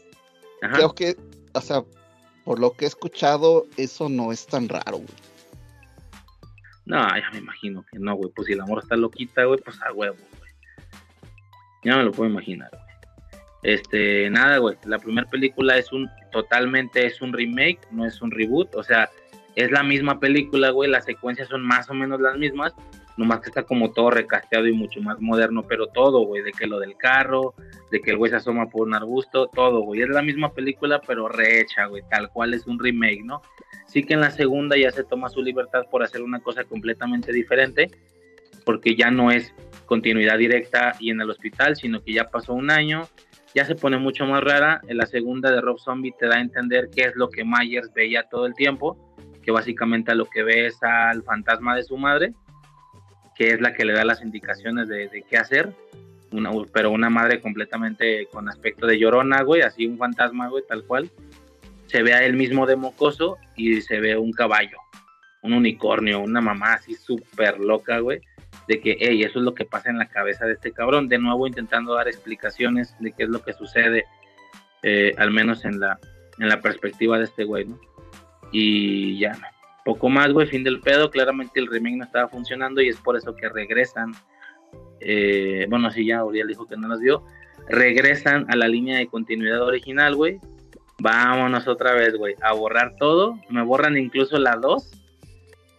Ajá. 0.61 0.75
creo 0.77 0.93
que, 0.95 1.17
o 1.53 1.59
sea, 1.61 1.83
por 2.45 2.59
lo 2.59 2.72
que 2.72 2.85
he 2.85 2.88
escuchado, 2.88 3.65
eso 3.75 4.07
no 4.07 4.32
es 4.32 4.45
tan 4.45 4.69
raro, 4.69 4.98
güey. 4.98 5.07
No, 6.85 7.07
ya 7.17 7.30
me 7.31 7.39
imagino 7.39 7.83
que 7.91 7.99
no, 7.99 8.15
güey. 8.15 8.31
Pues 8.35 8.47
si 8.47 8.55
la 8.55 8.65
morra 8.65 8.81
está 8.81 8.95
loquita, 8.95 9.43
güey, 9.45 9.59
pues 9.59 9.81
a 9.81 9.91
huevo, 9.91 10.17
güey. 10.38 10.51
Ya 11.83 11.97
me 11.97 12.03
lo 12.03 12.11
puedo 12.11 12.30
imaginar, 12.30 12.69
güey. 12.72 12.83
Este, 13.64 14.30
nada, 14.30 14.59
güey. 14.59 14.77
La 14.85 14.99
primera 14.99 15.27
película 15.27 15.77
es 15.77 15.91
un, 15.91 16.07
totalmente 16.31 17.05
es 17.05 17.22
un 17.22 17.33
remake, 17.33 17.80
no 17.89 18.05
es 18.05 18.22
un 18.22 18.30
reboot. 18.30 18.75
O 18.75 18.83
sea, 18.83 19.09
es 19.55 19.72
la 19.72 19.81
misma 19.81 20.19
película, 20.19 20.69
güey. 20.69 20.89
Las 20.89 21.05
secuencias 21.05 21.47
son 21.49 21.64
más 21.64 21.89
o 21.89 21.95
menos 21.95 22.22
las 22.22 22.38
mismas. 22.38 22.73
Nomás 23.17 23.39
que 23.39 23.49
está 23.49 23.63
como 23.63 23.91
todo 23.91 24.11
recasteado 24.11 24.67
y 24.67 24.73
mucho 24.73 25.01
más 25.01 25.21
moderno, 25.21 25.63
pero 25.63 25.87
todo, 25.87 26.25
güey. 26.25 26.43
De 26.43 26.51
que 26.51 26.67
lo 26.67 26.79
del 26.79 26.97
carro, 26.97 27.53
de 27.91 28.01
que 28.01 28.11
el 28.11 28.17
güey 28.17 28.29
se 28.29 28.37
asoma 28.37 28.67
por 28.67 28.87
un 28.87 28.93
arbusto, 28.93 29.47
todo, 29.47 29.81
güey. 29.81 30.01
Es 30.01 30.09
la 30.09 30.21
misma 30.21 30.51
película, 30.53 30.99
pero 31.05 31.29
rehecha, 31.29 31.85
güey. 31.85 32.03
Tal 32.09 32.29
cual 32.29 32.53
es 32.53 32.67
un 32.67 32.77
remake, 32.77 33.23
¿no? 33.23 33.41
Sí 33.87 34.03
que 34.03 34.15
en 34.15 34.21
la 34.21 34.31
segunda 34.31 34.77
ya 34.77 34.91
se 34.91 35.03
toma 35.03 35.29
su 35.29 35.41
libertad 35.41 35.85
por 35.89 36.03
hacer 36.03 36.21
una 36.21 36.41
cosa 36.41 36.65
completamente 36.65 37.31
diferente, 37.31 37.89
porque 38.65 38.95
ya 38.95 39.11
no 39.11 39.31
es 39.31 39.53
continuidad 39.85 40.37
directa 40.37 40.93
y 40.99 41.11
en 41.11 41.21
el 41.21 41.29
hospital, 41.29 41.75
sino 41.75 42.03
que 42.03 42.13
ya 42.13 42.29
pasó 42.29 42.53
un 42.53 42.71
año, 42.71 43.07
ya 43.53 43.63
se 43.63 43.75
pone 43.75 43.97
mucho 43.97 44.25
más 44.25 44.43
rara. 44.43 44.81
En 44.87 44.97
la 44.97 45.05
segunda 45.05 45.51
de 45.51 45.61
Rob 45.61 45.79
Zombie 45.79 46.13
te 46.19 46.27
da 46.27 46.35
a 46.35 46.41
entender 46.41 46.89
qué 46.93 47.03
es 47.03 47.15
lo 47.15 47.29
que 47.29 47.45
Myers 47.45 47.93
veía 47.93 48.23
todo 48.23 48.45
el 48.45 48.53
tiempo, 48.53 48.97
que 49.41 49.51
básicamente 49.51 50.11
a 50.11 50.15
lo 50.15 50.25
que 50.25 50.43
ve 50.43 50.65
es 50.65 50.81
al 50.83 51.23
fantasma 51.23 51.75
de 51.75 51.83
su 51.83 51.97
madre, 51.97 52.33
que 53.35 53.49
es 53.49 53.61
la 53.61 53.73
que 53.73 53.85
le 53.85 53.93
da 53.93 54.05
las 54.05 54.22
indicaciones 54.22 54.88
de, 54.88 55.23
qué 55.30 55.38
hacer. 55.38 55.73
Una, 56.31 56.51
pero 56.73 56.91
una 56.91 57.09
madre 57.09 57.39
completamente 57.39 58.27
con 58.31 58.49
aspecto 58.49 58.88
de 58.88 58.97
llorona, 58.97 59.43
güey, 59.43 59.61
así 59.61 59.85
un 59.85 59.97
fantasma, 59.97 60.49
güey, 60.49 60.64
tal 60.67 60.83
cual 60.83 61.09
se 61.88 62.03
ve 62.03 62.14
a 62.14 62.25
él 62.25 62.33
mismo 62.33 62.65
de 62.65 62.75
mocoso 62.75 63.38
y 63.55 63.81
se 63.81 63.99
ve 63.99 64.17
un 64.17 64.31
caballo, 64.31 64.77
un 65.43 65.53
unicornio, 65.53 66.19
una 66.19 66.41
mamá 66.41 66.73
así 66.73 66.95
súper 66.95 67.59
loca, 67.59 67.99
güey, 67.99 68.22
de 68.67 68.81
que, 68.81 68.97
hey, 68.99 69.23
eso 69.23 69.39
es 69.39 69.45
lo 69.45 69.53
que 69.53 69.65
pasa 69.65 69.89
en 69.91 69.99
la 69.99 70.07
cabeza 70.07 70.45
de 70.45 70.53
este 70.53 70.72
cabrón, 70.72 71.07
de 71.07 71.19
nuevo 71.19 71.47
intentando 71.47 71.93
dar 71.93 72.07
explicaciones 72.07 72.95
de 72.99 73.11
qué 73.11 73.23
es 73.23 73.30
lo 73.30 73.43
que 73.43 73.53
sucede, 73.53 74.05
eh, 74.83 75.14
al 75.17 75.31
menos 75.31 75.64
en 75.65 75.80
la, 75.80 75.99
en 76.39 76.49
la 76.49 76.61
perspectiva 76.61 77.17
de 77.17 77.25
este 77.25 77.43
güey, 77.43 77.65
¿no? 77.65 77.80
Y 78.51 79.19
ya, 79.19 79.38
poco 79.85 80.09
más, 80.09 80.33
güey, 80.33 80.47
fin 80.47 80.65
del 80.65 80.81
pedo, 80.81 81.09
claramente 81.09 81.61
el 81.61 81.67
remake 81.67 81.95
no 81.95 82.03
estaba 82.03 82.27
funcionando 82.27 82.81
y 82.81 82.89
es 82.89 82.97
por 82.97 83.15
eso 83.15 83.33
que 83.35 83.47
regresan, 83.47 84.14
eh, 84.99 85.65
bueno, 85.69 85.89
sí, 85.91 86.05
ya 86.05 86.25
Uriel 86.25 86.49
dijo 86.49 86.67
que 86.67 86.75
no 86.75 86.89
las 86.89 86.99
vio, 86.99 87.23
regresan 87.69 88.45
a 88.49 88.57
la 88.57 88.67
línea 88.67 88.97
de 88.97 89.07
continuidad 89.07 89.61
original, 89.61 90.15
güey, 90.15 90.41
Vámonos 90.99 91.67
otra 91.67 91.93
vez, 91.93 92.15
güey, 92.15 92.35
a 92.41 92.53
borrar 92.53 92.95
todo. 92.97 93.38
Me 93.49 93.64
borran 93.64 93.97
incluso 93.97 94.38
la 94.38 94.55
2 94.55 94.91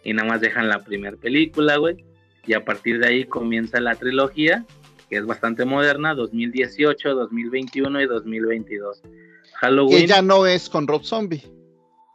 y 0.05 0.13
nada 0.13 0.29
más 0.29 0.41
dejan 0.41 0.69
la 0.69 0.85
primera 0.85 1.17
película, 1.17 1.77
güey. 1.77 2.05
Y 2.47 2.53
a 2.53 2.65
partir 2.65 3.01
de 3.01 3.09
ahí 3.09 3.25
comienza 3.25 3.81
la 3.81 3.95
trilogía, 3.95 4.65
que 5.09 5.17
es 5.17 5.27
bastante 5.27 5.65
moderna, 5.65 6.15
2018, 6.15 7.15
2021 7.15 8.03
y 8.03 8.07
2022. 8.07 9.03
Halloween. 9.55 9.99
Que 9.99 10.07
ya 10.07 10.23
no 10.23 10.47
es 10.47 10.69
con 10.69 10.87
Rob 10.87 11.03
Zombie. 11.03 11.43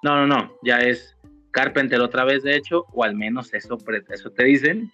No, 0.04 0.16
no, 0.16 0.28
no, 0.28 0.54
ya 0.64 0.80
es 0.80 1.16
Carpenter 1.52 2.00
otra 2.02 2.24
vez, 2.26 2.44
de 2.44 2.56
hecho, 2.56 2.86
o 2.94 3.04
al 3.04 3.16
menos 3.16 3.54
eso, 3.54 3.78
eso 4.10 4.30
te 4.32 4.44
dicen. 4.46 4.92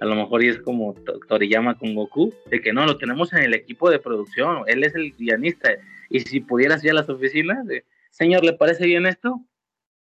A 0.00 0.04
lo 0.06 0.14
mejor 0.14 0.44
y 0.44 0.48
es 0.48 0.58
como 0.60 0.94
To- 0.94 1.18
Toriyama 1.28 1.76
con 1.76 1.94
Goku, 1.94 2.32
de 2.50 2.60
que 2.60 2.72
no, 2.72 2.86
lo 2.86 2.98
tenemos 2.98 3.32
en 3.32 3.40
el 3.42 3.54
equipo 3.54 3.90
de 3.90 3.98
producción, 3.98 4.62
él 4.68 4.84
es 4.84 4.94
el 4.94 5.12
guionista. 5.12 5.70
Y 6.08 6.20
si 6.20 6.40
pudieras 6.40 6.84
ir 6.84 6.92
a 6.92 6.94
las 6.94 7.08
oficinas, 7.08 7.66
de, 7.66 7.84
señor, 8.10 8.44
¿le 8.44 8.52
parece 8.52 8.86
bien 8.86 9.06
esto? 9.06 9.40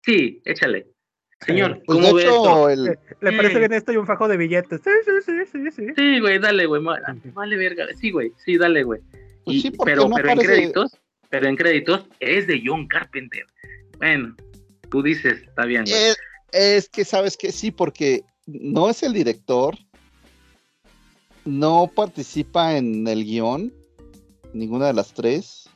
Sí, 0.02 0.42
échale. 0.44 0.86
Señor, 1.40 1.82
Pues 1.86 1.98
¿cómo 1.98 2.14
ve 2.14 2.22
hecho, 2.22 2.68
esto? 2.68 2.70
el, 2.70 2.98
¿Le 3.20 3.32
parece 3.36 3.56
Mm. 3.56 3.58
bien 3.58 3.72
esto 3.72 3.92
y 3.92 3.96
un 3.96 4.06
fajo 4.06 4.28
de 4.28 4.36
billetes? 4.36 4.80
Sí, 4.82 4.90
sí, 5.04 5.12
sí, 5.24 5.32
sí, 5.50 5.70
sí. 5.70 5.86
Sí, 5.96 6.20
güey, 6.20 6.38
dale, 6.38 6.66
güey, 6.66 6.82
vale 7.34 7.56
verga. 7.56 7.86
Sí, 7.94 8.10
güey, 8.10 8.32
sí, 8.44 8.56
dale, 8.56 8.82
güey. 8.84 9.00
Pues 9.44 9.62
sí, 9.62 9.72
pero, 9.84 10.08
no 10.08 10.16
pero 10.16 10.28
en 10.30 10.38
aparece- 10.38 10.46
créditos, 10.46 10.98
pero 11.30 11.46
en 11.46 11.56
créditos 11.56 12.06
es 12.20 12.46
de 12.46 12.62
John 12.64 12.86
Carpenter. 12.86 13.44
Bueno, 13.98 14.34
tú 14.90 15.02
dices, 15.02 15.42
está 15.42 15.64
bien, 15.64 15.84
güey. 15.84 15.94
es, 15.96 16.16
es 16.52 16.88
que 16.88 17.04
sabes 17.04 17.36
que 17.36 17.52
sí, 17.52 17.70
porque 17.70 18.24
no 18.46 18.88
es 18.90 19.02
el 19.02 19.12
director, 19.12 19.76
no 21.44 21.90
participa 21.94 22.76
en 22.76 23.06
el 23.06 23.24
guion, 23.24 23.72
ninguna 24.52 24.86
de 24.88 24.94
las 24.94 25.12
tres, 25.12 25.68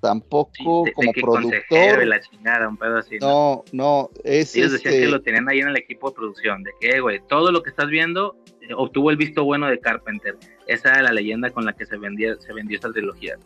tampoco 0.00 0.82
de- 0.84 0.90
de 0.90 0.92
como 0.94 1.10
y 1.14 1.20
productor. 1.22 2.06
la 2.06 2.20
chingada, 2.20 2.68
un 2.68 2.76
pedo 2.76 2.98
así. 2.98 3.18
¿no? 3.18 3.26
No, 3.26 3.64
no, 3.72 4.10
es 4.22 4.54
Ellos 4.54 4.72
decían 4.72 4.94
este, 4.94 5.06
que 5.06 5.10
lo 5.10 5.22
tenían 5.22 5.48
ahí 5.48 5.60
en 5.60 5.68
el 5.68 5.76
equipo 5.76 6.10
de 6.10 6.16
producción, 6.16 6.62
de 6.62 6.70
que, 6.80 7.00
güey, 7.00 7.20
todo 7.28 7.50
lo 7.50 7.62
que 7.62 7.70
estás 7.70 7.88
viendo 7.88 8.36
eh, 8.60 8.68
obtuvo 8.76 9.10
el 9.10 9.16
visto 9.16 9.44
bueno 9.44 9.66
de 9.66 9.78
Carpenter. 9.80 10.36
Esa 10.66 10.90
era 10.90 11.02
la 11.02 11.12
leyenda 11.12 11.50
con 11.50 11.64
la 11.64 11.72
que 11.72 11.86
se 11.86 11.96
vendía, 11.96 12.36
se 12.38 12.52
vendió 12.52 12.76
esta 12.76 12.92
trilogía. 12.92 13.38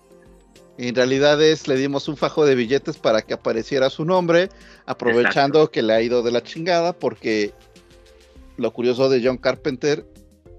En 0.79 0.95
realidad 0.95 1.43
es, 1.43 1.67
le 1.67 1.77
dimos 1.77 2.07
un 2.09 2.17
fajo 2.17 2.47
de 2.47 2.55
billetes 2.55 2.97
para 2.97 3.21
que 3.23 3.35
apareciera 3.35 3.91
su 3.91 4.05
nombre, 4.05 4.49
aprovechando 4.87 5.71
que 5.71 5.83
le 5.83 5.93
ha 5.93 6.01
ido 6.01 6.23
de 6.23 6.31
la 6.31 6.43
chingada, 6.43 6.93
porque 6.93 7.53
lo 8.57 8.73
curioso 8.73 9.09
de 9.09 9.21
John 9.23 9.39
Carpenter 9.39 10.07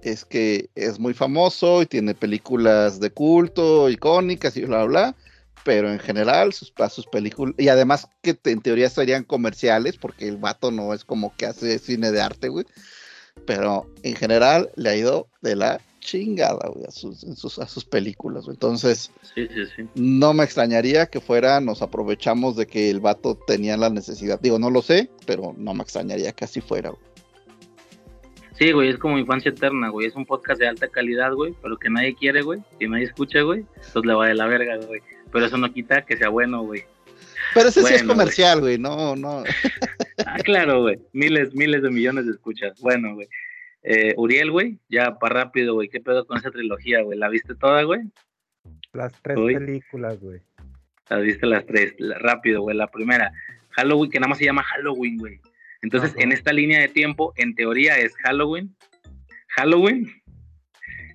es 0.03 0.25
que 0.25 0.69
es 0.75 0.99
muy 0.99 1.14
famoso 1.14 1.81
y 1.81 1.85
tiene 1.85 2.14
películas 2.15 2.99
de 2.99 3.11
culto, 3.11 3.89
icónicas 3.89 4.56
y 4.57 4.65
bla, 4.65 4.83
bla, 4.83 4.85
bla, 4.85 5.15
pero 5.64 5.91
en 5.91 5.99
general 5.99 6.51
sus, 6.53 6.73
sus 6.91 7.06
películas, 7.07 7.56
y 7.57 7.69
además 7.69 8.07
que 8.22 8.33
te- 8.33 8.51
en 8.51 8.61
teoría 8.61 8.89
serían 8.89 9.23
comerciales, 9.23 9.98
porque 9.98 10.27
el 10.27 10.38
vato 10.38 10.69
no 10.72 10.93
es 10.93 11.06
como 11.06 11.33
que 11.35 11.45
hace 11.45 11.80
cine 11.80 12.11
de 12.11 12.22
arte, 12.22 12.49
güey, 12.49 12.65
pero 13.45 13.89
en 14.03 14.15
general 14.15 14.69
le 14.75 14.89
ha 14.89 14.95
ido 14.95 15.27
de 15.41 15.56
la 15.56 15.81
chingada, 16.00 16.69
güey, 16.69 16.86
a 16.86 16.92
sus, 16.92 17.24
en 17.24 17.36
sus- 17.36 17.60
a 17.60 17.68
sus 17.68 17.86
películas, 17.86 18.45
güey. 18.45 18.56
Entonces, 18.56 19.11
Sí, 19.36 19.48
sí, 19.53 19.64
sí. 19.76 19.88
no 19.95 20.34
me 20.34 20.44
extrañaría 20.44 21.06
que 21.08 21.19
fuera, 21.22 21.60
nos 21.61 21.82
aprovechamos 21.82 22.56
de 22.56 22.68
que 22.68 22.90
el 22.90 23.00
vato 23.00 23.36
tenía 23.48 23.78
la 23.78 23.90
necesidad, 23.90 24.40
digo, 24.40 24.60
no 24.60 24.69
lo 24.69 24.82
sé, 24.82 25.10
pero 25.26 25.53
no 25.58 25.74
me 25.74 25.84
extrañaría 25.84 26.32
que 26.32 26.45
así 26.45 26.61
fuera, 26.61 26.90
güey. 26.90 27.02
Sí, 28.58 28.72
güey, 28.74 28.90
es 28.90 28.98
como 28.98 29.18
infancia 29.18 29.52
eterna, 29.52 29.88
güey. 29.88 30.08
Es 30.08 30.16
un 30.16 30.26
podcast 30.26 30.60
de 30.60 30.68
alta 30.68 30.90
calidad, 30.90 31.34
güey, 31.34 31.53
pero 31.61 31.78
que 31.78 31.90
nadie 31.90 32.14
quiere, 32.14 32.42
güey. 32.42 32.60
Que 32.78 32.90
nadie 32.90 33.06
escucha, 33.06 33.42
güey. 33.42 33.66
Entonces 33.78 34.06
le 34.06 34.14
va 34.14 34.28
de 34.28 34.36
la 34.36 34.48
verga, 34.48 34.76
güey. 34.86 35.00
Pero 35.32 35.45
eso 35.45 35.56
no 35.58 35.72
quita 35.72 36.06
que 36.06 36.18
sea 36.18 36.28
bueno, 36.28 36.64
güey. 36.64 36.84
Pero 37.53 37.69
ese 37.69 37.82
sí 37.84 37.94
es 37.94 38.03
comercial, 38.03 38.60
güey, 38.60 38.78
no, 38.78 39.16
no. 39.16 39.44
Ah, 40.26 40.38
claro, 40.44 40.82
güey. 40.82 41.00
Miles, 41.14 41.56
miles 41.56 41.82
de 41.82 41.90
millones 41.90 42.26
de 42.26 42.32
escuchas. 42.34 42.78
Bueno, 42.82 43.16
güey. 43.16 43.30
Eh, 43.83 44.14
Uriel, 44.17 44.51
güey, 44.51 44.77
ya 44.90 45.17
para 45.19 45.43
rápido, 45.45 45.74
güey. 45.74 45.88
¿Qué 45.90 45.99
pedo 46.01 46.25
con 46.25 46.38
esa 46.38 46.51
trilogía, 46.51 47.01
güey? 47.01 47.17
¿La 47.17 47.30
viste 47.30 47.56
toda, 47.56 47.83
güey? 47.83 48.01
Las 48.93 49.14
tres 49.22 49.38
Uy. 49.38 49.53
películas, 49.56 50.19
güey. 50.19 50.41
La 51.09 51.17
viste 51.19 51.45
las 51.48 51.66
tres. 51.66 51.93
La- 51.98 52.17
rápido, 52.19 52.61
güey. 52.61 52.75
La 52.75 52.88
primera, 52.88 53.32
Halloween, 53.72 54.11
que 54.11 54.19
nada 54.19 54.30
más 54.30 54.38
se 54.38 54.45
llama 54.45 54.64
Halloween, 54.64 55.17
güey. 55.17 55.40
Entonces, 55.82 56.11
Ajá. 56.11 56.22
en 56.24 56.32
esta 56.33 56.51
línea 56.51 56.82
de 56.82 56.90
tiempo, 56.90 57.33
en 57.38 57.56
teoría 57.56 57.98
es 57.98 58.14
Halloween, 58.17 58.75
Halloween 59.48 60.08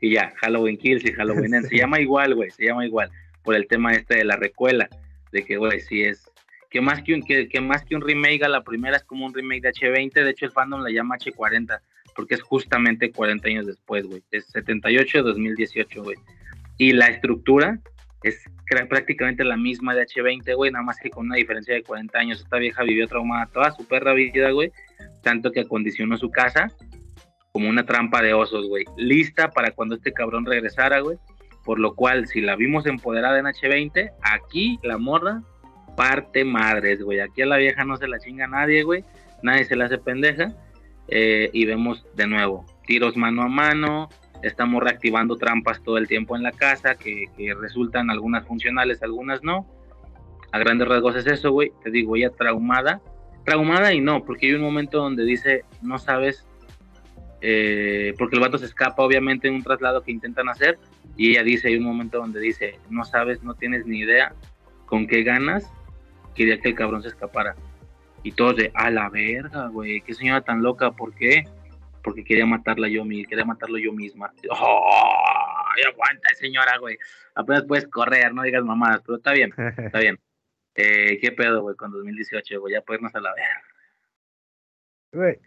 y 0.01 0.13
ya, 0.15 0.33
Halloween 0.37 0.77
Kills 0.77 1.05
y 1.05 1.13
Halloween 1.13 1.55
Ends. 1.55 1.69
Se 1.69 1.75
Sí. 1.75 1.81
llama 1.81 2.01
igual, 2.01 2.35
güey, 2.35 2.51
se 2.51 2.65
llama 2.65 2.87
igual. 2.87 3.11
Por 3.43 3.55
el 3.55 3.67
tema 3.67 3.93
este 3.93 4.17
de 4.17 4.25
la 4.25 4.37
recuela, 4.37 4.89
de 5.33 5.45
que, 5.45 5.57
güey, 5.59 5.81
sí 5.81 6.03
es. 6.03 6.31
Que 6.71 6.81
más 6.81 7.03
que, 7.03 7.15
un, 7.15 7.23
que, 7.23 7.47
que 7.49 7.61
más 7.61 7.85
que 7.85 7.95
un 7.95 8.01
remake 8.03 8.43
a 8.43 8.49
la 8.49 8.65
primera 8.65 8.97
es 8.97 9.05
como 9.05 9.27
un 9.27 9.35
remake 9.35 9.61
de 9.63 9.69
H20. 9.73 10.13
De 10.25 10.31
hecho, 10.31 10.47
el 10.47 10.51
fandom 10.53 10.81
la 10.83 10.91
llama 10.91 11.17
H40, 11.19 11.81
porque 12.15 12.35
es 12.35 12.43
justamente 12.43 13.11
40 13.11 13.49
años 13.49 13.67
después, 13.67 14.07
güey. 14.07 14.23
Es 14.31 14.53
78-2018, 14.55 16.03
güey. 16.03 16.17
Y 16.79 16.93
la 16.93 17.07
estructura 17.07 17.79
es 18.23 18.43
prácticamente 18.89 19.45
la 19.45 19.57
misma 19.57 19.95
de 19.95 20.07
H20, 20.07 20.57
güey, 20.57 20.71
nada 20.71 20.85
más 20.85 20.99
que 20.99 21.11
con 21.11 21.27
una 21.27 21.37
diferencia 21.37 21.75
de 21.75 21.83
40 21.83 22.19
años. 22.19 22.41
Esta 22.41 22.59
vieja 22.59 22.83
vivió 22.83 23.07
traumada 23.07 23.47
toda 23.47 23.71
su 23.73 23.87
perra 23.87 24.15
vida, 24.15 24.51
güey, 24.51 24.73
tanto 25.23 25.53
que 25.53 25.61
acondicionó 25.61 26.17
su 26.17 26.31
casa 26.31 26.69
como 27.53 27.69
una 27.69 27.85
trampa 27.87 28.23
de 28.23 28.35
osos, 28.35 28.67
güey, 28.67 28.85
lista 28.97 29.51
para 29.51 29.71
cuando 29.71 29.95
este 29.95 30.13
cabrón 30.13 30.45
regresara, 30.45 31.01
güey. 31.01 31.19
Por 31.65 31.79
lo 31.79 31.95
cual, 31.95 32.27
si 32.27 32.41
la 32.41 32.57
vimos 32.57 32.87
empoderada 32.87 33.39
en 33.39 33.47
H20, 33.47 34.11
aquí 34.23 34.79
la 34.83 34.99
morra 34.99 35.43
parte 35.97 36.45
madres, 36.45 37.01
güey. 37.01 37.21
Aquí 37.21 37.43
a 37.43 37.47
la 37.47 37.57
vieja 37.57 37.85
no 37.85 37.97
se 37.97 38.09
la 38.09 38.19
chinga 38.19 38.47
nadie, 38.47 38.83
güey. 38.83 39.05
Nadie 39.43 39.65
se 39.65 39.77
la 39.77 39.85
hace 39.85 39.99
pendeja. 39.99 40.53
Eh, 41.09 41.51
y 41.53 41.67
vemos 41.67 42.07
de 42.15 42.27
nuevo 42.27 42.65
tiros 42.87 43.17
mano 43.17 43.43
a 43.43 43.49
mano. 43.49 44.09
Estamos 44.43 44.83
reactivando 44.83 45.37
trampas 45.37 45.83
todo 45.83 45.97
el 45.97 46.07
tiempo 46.07 46.37
en 46.37 46.43
la 46.43 46.53
casa 46.53 46.95
que, 46.97 47.27
que 47.37 47.55
resultan 47.55 48.11
algunas 48.11 48.47
funcionales, 48.47 49.03
algunas 49.03 49.43
no. 49.43 49.67
A 50.53 50.59
grandes 50.59 50.87
rasgos 50.87 51.17
es 51.17 51.27
eso, 51.27 51.51
güey. 51.51 51.73
Te 51.83 51.91
digo, 51.91 52.17
ella 52.17 52.31
traumada. 52.31 53.01
Traumada 53.45 53.93
y 53.93 54.01
no, 54.01 54.25
porque 54.25 54.47
hay 54.47 54.55
un 54.55 54.63
momento 54.63 54.99
donde 54.99 55.25
dice, 55.25 55.65
no 55.83 55.99
sabes, 55.99 56.47
eh, 57.47 58.15
porque 58.19 58.37
el 58.37 58.41
vato 58.41 58.57
se 58.57 58.65
escapa 58.65 59.03
obviamente 59.03 59.49
en 59.49 59.55
un 59.55 59.63
traslado 59.63 60.03
que 60.03 60.13
intentan 60.13 60.49
hacer. 60.49 60.79
Y 61.17 61.31
ella 61.31 61.43
dice, 61.43 61.69
hay 61.69 61.77
un 61.77 61.85
momento 61.85 62.19
donde 62.19 62.41
dice, 62.41 62.79
no 62.89 63.05
sabes, 63.05 63.43
no 63.43 63.55
tienes 63.55 63.87
ni 63.87 63.99
idea 63.99 64.35
con 64.87 65.07
qué 65.07 65.23
ganas 65.23 65.71
quería 66.35 66.59
que 66.59 66.71
el 66.71 66.75
cabrón 66.75 67.03
se 67.03 67.09
escapara. 67.09 67.55
Y 68.25 68.33
todos 68.33 68.57
de, 68.57 68.73
a 68.75 68.91
la 68.91 69.09
verga, 69.11 69.69
güey, 69.69 70.01
qué 70.01 70.15
señora 70.15 70.41
tan 70.41 70.63
loca, 70.63 70.91
¿por 70.91 71.15
qué? 71.15 71.45
Porque 72.03 72.25
quería 72.25 72.47
matarla 72.47 72.89
yo, 72.89 73.05
mi- 73.05 73.25
quería 73.25 73.45
matarlo 73.45 73.79
yo 73.79 73.93
misma. 73.93 74.33
¡Oh! 74.51 74.91
aguanta, 75.93 76.29
señora, 76.39 76.79
güey. 76.79 76.97
Apenas 77.35 77.65
puedes 77.65 77.87
correr, 77.89 78.33
no 78.35 78.43
digas 78.43 78.65
mamadas, 78.65 79.03
pero 79.05 79.19
está 79.19 79.33
bien, 79.33 79.53
está 79.79 80.01
bien. 80.01 80.19
Eh, 80.77 81.21
¿Qué 81.21 81.31
pedo, 81.31 81.63
güey, 81.63 81.77
con 81.77 81.93
2018, 81.93 82.59
güey? 82.61 82.75
Ya 82.75 82.81
podernos 82.83 83.15
a 83.15 83.21
la 83.21 83.33
verga. 83.33 83.63
Güey, 85.13 85.39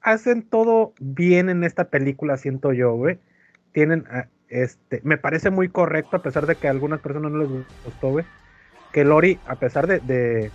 hacen 0.00 0.48
todo 0.48 0.94
bien 0.98 1.50
en 1.50 1.64
esta 1.64 1.90
película, 1.90 2.38
siento 2.38 2.72
yo, 2.72 2.94
güey. 2.94 3.18
Tienen, 3.72 4.06
ah, 4.10 4.28
este, 4.48 5.02
me 5.04 5.18
parece 5.18 5.50
muy 5.50 5.68
correcto, 5.68 6.16
a 6.16 6.22
pesar 6.22 6.46
de 6.46 6.54
que 6.56 6.66
a 6.66 6.70
algunas 6.70 7.00
personas 7.00 7.30
no 7.30 7.40
les 7.40 7.48
gustó, 7.84 8.08
güey. 8.08 8.24
Que 8.90 9.04
Lori, 9.04 9.38
a 9.46 9.56
pesar 9.56 9.86
de, 9.86 9.98
de- 10.00 10.50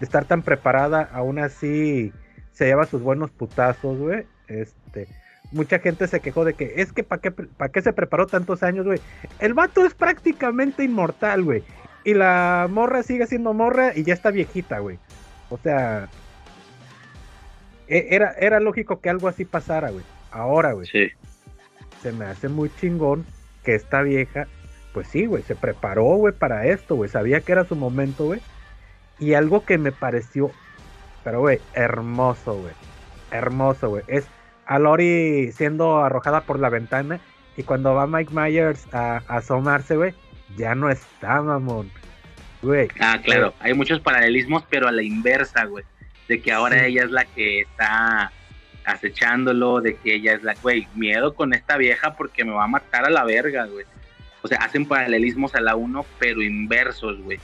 de 0.00 0.04
estar 0.06 0.24
tan 0.24 0.42
preparada, 0.42 1.08
aún 1.12 1.38
así 1.38 2.12
se 2.52 2.64
lleva 2.66 2.86
sus 2.86 3.02
buenos 3.02 3.30
putazos, 3.30 3.98
güey. 3.98 4.24
Este, 4.48 5.06
mucha 5.52 5.78
gente 5.78 6.06
se 6.08 6.20
quejó 6.20 6.44
de 6.44 6.54
que 6.54 6.74
es 6.76 6.92
que 6.92 7.04
¿para 7.04 7.20
qué, 7.22 7.30
pa' 7.30 7.68
qué 7.68 7.82
se 7.82 7.92
preparó 7.92 8.26
tantos 8.26 8.62
años, 8.62 8.86
güey? 8.86 9.00
El 9.38 9.54
vato 9.54 9.84
es 9.84 9.94
prácticamente 9.94 10.82
inmortal, 10.84 11.42
güey. 11.44 11.62
Y 12.02 12.14
la 12.14 12.66
morra 12.70 13.02
sigue 13.02 13.26
siendo 13.26 13.52
morra 13.52 13.92
y 13.94 14.02
ya 14.04 14.14
está 14.14 14.30
viejita, 14.30 14.78
güey. 14.78 14.98
O 15.50 15.58
sea, 15.58 16.08
e- 17.88 18.08
era, 18.10 18.32
era 18.38 18.60
lógico 18.60 19.00
que 19.00 19.10
algo 19.10 19.28
así 19.28 19.44
pasara, 19.44 19.90
güey. 19.90 20.04
Ahora, 20.30 20.72
güey, 20.72 20.86
Sí. 20.86 21.08
se 22.02 22.12
me 22.12 22.24
hace 22.24 22.48
muy 22.48 22.70
chingón 22.80 23.26
que 23.64 23.74
esta 23.74 24.00
vieja, 24.02 24.46
pues 24.94 25.08
sí, 25.08 25.26
güey, 25.26 25.42
se 25.42 25.54
preparó, 25.56 26.04
güey, 26.16 26.32
para 26.32 26.66
esto, 26.66 26.96
güey. 26.96 27.10
Sabía 27.10 27.40
que 27.40 27.52
era 27.52 27.64
su 27.64 27.76
momento, 27.76 28.26
güey. 28.26 28.40
Y 29.20 29.34
algo 29.34 29.64
que 29.64 29.78
me 29.78 29.92
pareció, 29.92 30.50
pero, 31.22 31.40
güey, 31.40 31.60
hermoso, 31.74 32.54
güey. 32.54 32.72
Hermoso, 33.30 33.90
güey. 33.90 34.02
Es 34.08 34.26
a 34.66 34.78
Lori 34.78 35.52
siendo 35.52 35.98
arrojada 36.02 36.40
por 36.42 36.58
la 36.58 36.68
ventana 36.70 37.20
y 37.56 37.62
cuando 37.62 37.94
va 37.94 38.06
Mike 38.06 38.32
Myers 38.34 38.86
a, 38.92 39.22
a 39.28 39.36
asomarse, 39.36 39.96
güey, 39.96 40.14
ya 40.56 40.74
no 40.74 40.90
está, 40.90 41.42
mamón. 41.42 41.90
Güey. 42.62 42.88
Ah, 43.00 43.18
claro, 43.22 43.54
hay 43.60 43.74
muchos 43.74 44.00
paralelismos, 44.00 44.64
pero 44.68 44.88
a 44.88 44.92
la 44.92 45.02
inversa, 45.02 45.64
güey. 45.64 45.84
De 46.28 46.40
que 46.40 46.52
ahora 46.52 46.78
Sí. 46.80 46.84
ella 46.86 47.04
es 47.04 47.10
la 47.10 47.24
que 47.24 47.60
está 47.60 48.32
acechándolo, 48.84 49.80
de 49.80 49.96
que 49.96 50.14
ella 50.14 50.34
es 50.34 50.42
la, 50.42 50.54
güey, 50.62 50.86
miedo 50.94 51.34
con 51.34 51.52
esta 51.54 51.76
vieja 51.76 52.14
porque 52.16 52.44
me 52.44 52.52
va 52.52 52.64
a 52.64 52.68
matar 52.68 53.04
a 53.04 53.10
la 53.10 53.24
verga, 53.24 53.66
güey. 53.66 53.84
O 54.42 54.48
sea, 54.48 54.58
hacen 54.58 54.86
paralelismos 54.86 55.54
a 55.54 55.60
la 55.60 55.76
uno, 55.76 56.04
pero 56.18 56.42
inversos, 56.42 57.20
güey. 57.20 57.38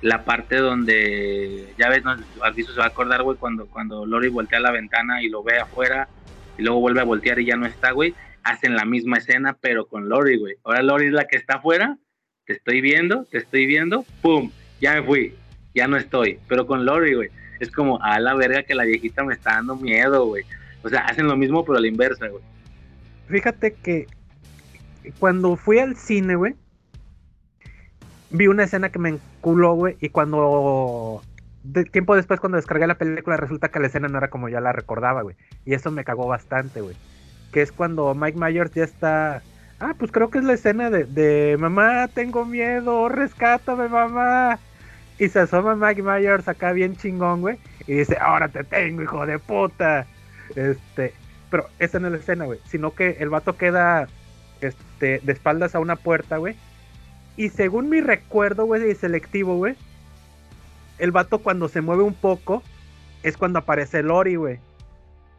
La 0.00 0.24
parte 0.24 0.56
donde, 0.56 1.74
ya 1.76 1.88
ves, 1.88 2.04
no, 2.04 2.16
se 2.16 2.78
va 2.78 2.84
a 2.84 2.88
acordar, 2.88 3.22
güey, 3.22 3.36
cuando, 3.36 3.66
cuando 3.66 4.06
Lori 4.06 4.28
voltea 4.28 4.60
la 4.60 4.70
ventana 4.70 5.22
y 5.22 5.28
lo 5.28 5.42
ve 5.42 5.58
afuera 5.58 6.08
y 6.56 6.62
luego 6.62 6.80
vuelve 6.80 7.00
a 7.00 7.04
voltear 7.04 7.38
y 7.40 7.46
ya 7.46 7.56
no 7.56 7.66
está, 7.66 7.90
güey. 7.90 8.14
Hacen 8.44 8.76
la 8.76 8.84
misma 8.84 9.18
escena, 9.18 9.56
pero 9.60 9.86
con 9.86 10.08
Lori, 10.08 10.38
güey. 10.38 10.56
Ahora 10.64 10.82
Lori 10.82 11.06
es 11.06 11.12
la 11.12 11.26
que 11.26 11.36
está 11.36 11.56
afuera, 11.56 11.98
te 12.46 12.52
estoy 12.52 12.80
viendo, 12.80 13.24
te 13.24 13.38
estoy 13.38 13.66
viendo, 13.66 14.04
¡pum! 14.22 14.50
Ya 14.80 14.94
me 14.94 15.02
fui, 15.02 15.34
ya 15.74 15.88
no 15.88 15.96
estoy. 15.96 16.38
Pero 16.48 16.66
con 16.66 16.84
Lori, 16.84 17.14
güey, 17.14 17.30
es 17.60 17.70
como, 17.70 18.00
a 18.02 18.20
la 18.20 18.34
verga 18.34 18.62
que 18.62 18.74
la 18.74 18.84
viejita 18.84 19.24
me 19.24 19.34
está 19.34 19.54
dando 19.54 19.76
miedo, 19.76 20.26
güey. 20.26 20.44
O 20.82 20.88
sea, 20.88 21.00
hacen 21.00 21.26
lo 21.26 21.36
mismo, 21.36 21.64
pero 21.64 21.78
a 21.78 21.80
la 21.80 21.88
inversa, 21.88 22.28
güey. 22.28 22.42
Fíjate 23.28 23.74
que 23.74 24.06
cuando 25.18 25.56
fui 25.56 25.78
al 25.78 25.96
cine, 25.96 26.36
güey, 26.36 26.54
vi 28.30 28.46
una 28.46 28.64
escena 28.64 28.90
que 28.90 28.98
me 28.98 29.08
enculó, 29.10 29.74
güey, 29.74 29.96
y 30.00 30.08
cuando 30.10 31.22
de- 31.62 31.84
tiempo 31.84 32.14
después 32.16 32.40
cuando 32.40 32.56
descargué 32.56 32.86
la 32.86 32.96
película 32.96 33.36
resulta 33.36 33.68
que 33.68 33.80
la 33.80 33.86
escena 33.88 34.08
no 34.08 34.18
era 34.18 34.28
como 34.28 34.48
ya 34.48 34.60
la 34.60 34.72
recordaba, 34.72 35.22
güey, 35.22 35.36
y 35.64 35.74
eso 35.74 35.90
me 35.90 36.04
cagó 36.04 36.26
bastante, 36.26 36.80
güey. 36.80 36.96
Que 37.52 37.62
es 37.62 37.72
cuando 37.72 38.14
Mike 38.14 38.38
Myers 38.38 38.72
ya 38.72 38.84
está, 38.84 39.42
ah, 39.80 39.94
pues 39.98 40.12
creo 40.12 40.30
que 40.30 40.38
es 40.38 40.44
la 40.44 40.52
escena 40.52 40.90
de, 40.90 41.04
de 41.04 41.56
mamá, 41.58 42.08
tengo 42.08 42.44
miedo, 42.44 43.08
rescátame, 43.08 43.88
mamá. 43.88 44.58
Y 45.18 45.28
se 45.28 45.40
asoma 45.40 45.74
Mike 45.74 46.02
Myers 46.02 46.46
acá 46.46 46.72
bien 46.72 46.96
chingón, 46.96 47.40
güey, 47.40 47.58
y 47.86 47.94
dice, 47.94 48.16
ahora 48.20 48.48
te 48.48 48.62
tengo, 48.64 49.02
hijo 49.02 49.26
de 49.26 49.38
puta. 49.38 50.06
Este, 50.54 51.14
pero 51.50 51.66
esa 51.78 51.98
no 51.98 52.06
es 52.08 52.12
la 52.12 52.18
escena, 52.18 52.44
güey, 52.44 52.60
sino 52.66 52.94
que 52.94 53.16
el 53.20 53.30
vato 53.30 53.56
queda 53.56 54.08
este, 54.60 55.20
de 55.22 55.32
espaldas 55.32 55.74
a 55.74 55.80
una 55.80 55.96
puerta, 55.96 56.36
güey. 56.36 56.56
Y 57.38 57.48
según 57.48 57.88
mi 57.88 58.00
recuerdo, 58.02 58.66
güey, 58.66 58.82
de 58.82 58.94
selectivo, 58.94 59.56
güey, 59.56 59.74
el 60.98 61.12
vato 61.12 61.38
cuando 61.38 61.68
se 61.68 61.80
mueve 61.80 62.02
un 62.02 62.12
poco 62.14 62.62
es 63.22 63.36
cuando 63.38 63.60
aparece 63.60 64.02
Lori, 64.02 64.34
güey. 64.34 64.58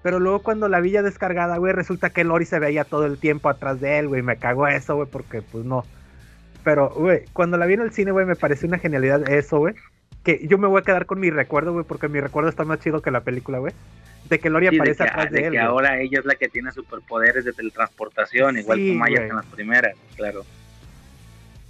Pero 0.01 0.17
luego 0.19 0.39
cuando 0.41 0.69
la 0.69 0.79
vi 0.79 0.91
ya 0.91 1.01
descargada, 1.03 1.57
güey, 1.57 1.73
resulta 1.73 2.09
que 2.09 2.23
Lori 2.23 2.45
se 2.45 2.57
veía 2.57 2.85
todo 2.85 3.05
el 3.05 3.17
tiempo 3.19 3.49
atrás 3.49 3.81
de 3.81 3.99
él, 3.99 4.07
güey. 4.07 4.21
Me 4.21 4.37
cagó 4.37 4.65
eso, 4.67 4.95
güey, 4.95 5.09
porque 5.11 5.41
pues 5.41 5.65
no. 5.65 5.83
Pero, 6.63 6.89
güey, 6.91 7.25
cuando 7.33 7.57
la 7.57 7.65
vi 7.65 7.73
en 7.73 7.81
el 7.81 7.91
cine, 7.91 8.11
güey, 8.11 8.25
me 8.25 8.35
pareció 8.37 8.67
una 8.69 8.79
genialidad 8.79 9.29
eso, 9.29 9.57
güey. 9.59 9.75
Que 10.23 10.47
yo 10.47 10.57
me 10.57 10.67
voy 10.67 10.79
a 10.81 10.85
quedar 10.85 11.05
con 11.05 11.19
mi 11.19 11.29
recuerdo, 11.29 11.73
güey, 11.73 11.85
porque 11.85 12.07
mi 12.07 12.19
recuerdo 12.21 12.49
está 12.49 12.63
más 12.63 12.79
chido 12.79 13.01
que 13.01 13.11
la 13.11 13.21
película, 13.21 13.57
güey. 13.59 13.73
De 14.29 14.39
que 14.39 14.49
Lori 14.49 14.67
Sí, 14.67 14.75
de 14.75 14.81
aparece 14.81 15.03
que, 15.03 15.09
atrás 15.09 15.31
de 15.31 15.39
de 15.41 15.45
él. 15.47 15.51
que 15.51 15.57
güey. 15.57 15.67
ahora 15.67 15.99
ella 15.99 16.19
es 16.19 16.25
la 16.25 16.35
que 16.35 16.47
tiene 16.47 16.71
superpoderes 16.71 17.43
de 17.43 17.51
teletransportación, 17.51 18.57
igual 18.57 18.77
Sí, 18.77 18.85
que 18.87 18.93
Myers 18.93 19.19
güey. 19.19 19.29
en 19.31 19.35
las 19.35 19.45
primeras, 19.47 19.95
claro. 20.15 20.43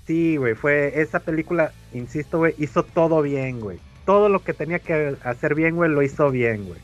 Sí, 0.10 0.38
güey, 0.38 0.56
fue 0.56 1.00
esa 1.00 1.20
película, 1.20 1.72
insisto, 1.94 2.40
güey, 2.40 2.56
hizo 2.58 2.82
todo 2.82 3.22
bien, 3.22 3.60
güey. 3.60 3.78
Todo 4.08 4.28
lo 4.28 4.44
que 4.44 4.56
tenía 4.56 4.80
que 4.80 5.16
hacer 5.24 5.54
bien, 5.54 5.76
güey, 5.76 5.92
lo 5.92 6.02
hizo 6.02 6.32
bien, 6.32 6.66
güey. 6.66 6.80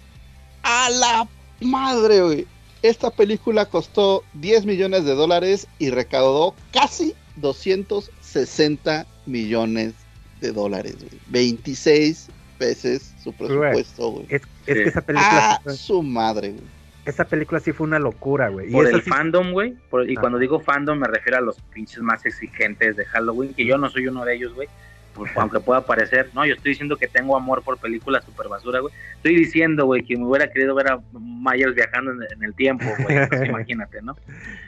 A 0.61 0.91
la 0.91 1.27
madre, 1.59 2.21
güey. 2.21 2.47
Esta 2.83 3.09
película 3.09 3.65
costó 3.65 4.23
10 4.33 4.67
millones 4.67 5.05
de 5.05 5.15
dólares 5.15 5.67
y 5.79 5.89
recaudó 5.89 6.53
casi 6.71 7.15
260 7.37 9.07
millones 9.25 9.95
de 10.39 10.51
dólares, 10.51 10.95
güey. 10.99 11.19
26 11.29 12.27
veces 12.59 13.15
su 13.23 13.33
presupuesto, 13.33 14.11
güey. 14.11 14.27
Es, 14.29 14.43
es 14.67 14.75
que 14.75 14.83
esa 14.83 15.01
película, 15.01 15.61
A 15.65 15.73
su 15.73 16.03
madre, 16.03 16.51
güey. 16.51 16.74
Esa 17.05 17.25
película 17.25 17.59
sí 17.59 17.71
fue 17.71 17.85
una 17.87 17.99
locura, 17.99 18.49
güey. 18.49 18.71
Por 18.71 18.87
el 18.87 19.01
sí- 19.01 19.09
fandom, 19.09 19.51
güey. 19.51 19.75
Y 20.07 20.17
Ah. 20.17 20.19
cuando 20.21 20.37
digo 20.39 20.59
fandom 20.59 20.97
me 20.99 21.07
refiero 21.07 21.37
a 21.37 21.41
los 21.41 21.59
pinches 21.73 21.99
más 22.01 22.25
exigentes 22.25 22.95
de 22.95 23.05
Halloween, 23.05 23.53
que 23.53 23.65
yo 23.65 23.77
no 23.77 23.89
soy 23.89 24.07
uno 24.07 24.25
de 24.25 24.35
ellos, 24.35 24.53
güey. 24.53 24.67
pues, 25.13 25.31
aunque 25.37 25.61
pueda 25.61 25.85
parecer, 25.85 26.29
no, 26.33 26.45
yo 26.45 26.55
estoy 26.55 26.71
diciendo 26.71 26.97
que 26.97 27.07
tengo 27.07 27.37
amor 27.37 27.63
por 27.63 27.77
películas 27.77 28.25
super 28.25 28.49
basura, 28.49 28.81
güey. 28.81 28.93
Estoy 29.15 29.33
diciendo, 29.37 29.85
güey, 29.85 30.03
que 30.03 30.17
me 30.17 30.25
hubiera 30.25 30.51
querido 30.51 30.75
ver 30.75 30.91
a 30.91 30.99
Myers 31.13 31.73
viajando 31.73 32.11
en, 32.11 32.19
en 32.35 32.43
el 32.43 32.53
tiempo, 32.53 32.83
güey. 33.01 33.19
Entonces, 33.19 33.47
imagínate, 33.49 34.01
¿no? 34.01 34.17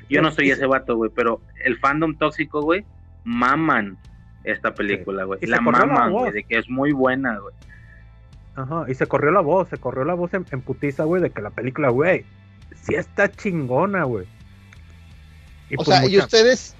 Yo 0.09 0.21
no 0.21 0.31
soy 0.31 0.49
ese 0.51 0.65
vato, 0.65 0.95
güey, 0.95 1.11
pero 1.13 1.41
el 1.65 1.77
fandom 1.79 2.15
tóxico, 2.15 2.61
güey, 2.61 2.85
maman 3.25 3.97
esta 4.45 4.73
película, 4.73 5.25
güey. 5.25 5.39
La 5.41 5.59
maman, 5.59 6.13
güey, 6.13 6.31
de 6.31 6.43
que 6.43 6.57
es 6.59 6.69
muy 6.69 6.93
buena, 6.93 7.37
güey. 7.39 7.53
Ajá, 8.57 8.85
y 8.87 8.95
se 8.95 9.05
corrió 9.05 9.29
la 9.29 9.41
voz, 9.41 9.69
se 9.69 9.77
corrió 9.77 10.03
la 10.03 10.15
voz 10.15 10.33
en, 10.33 10.43
en 10.51 10.61
putiza, 10.61 11.03
güey, 11.03 11.21
de 11.21 11.29
que 11.29 11.43
la 11.43 11.51
película, 11.51 11.89
güey, 11.89 12.25
sí 12.83 12.95
está 12.95 13.31
chingona, 13.31 14.03
güey. 14.03 14.25
Y 15.69 15.75
O 15.75 15.83
pues 15.83 15.87
sea, 15.87 16.07
y 16.07 16.17
ustedes, 16.17 16.75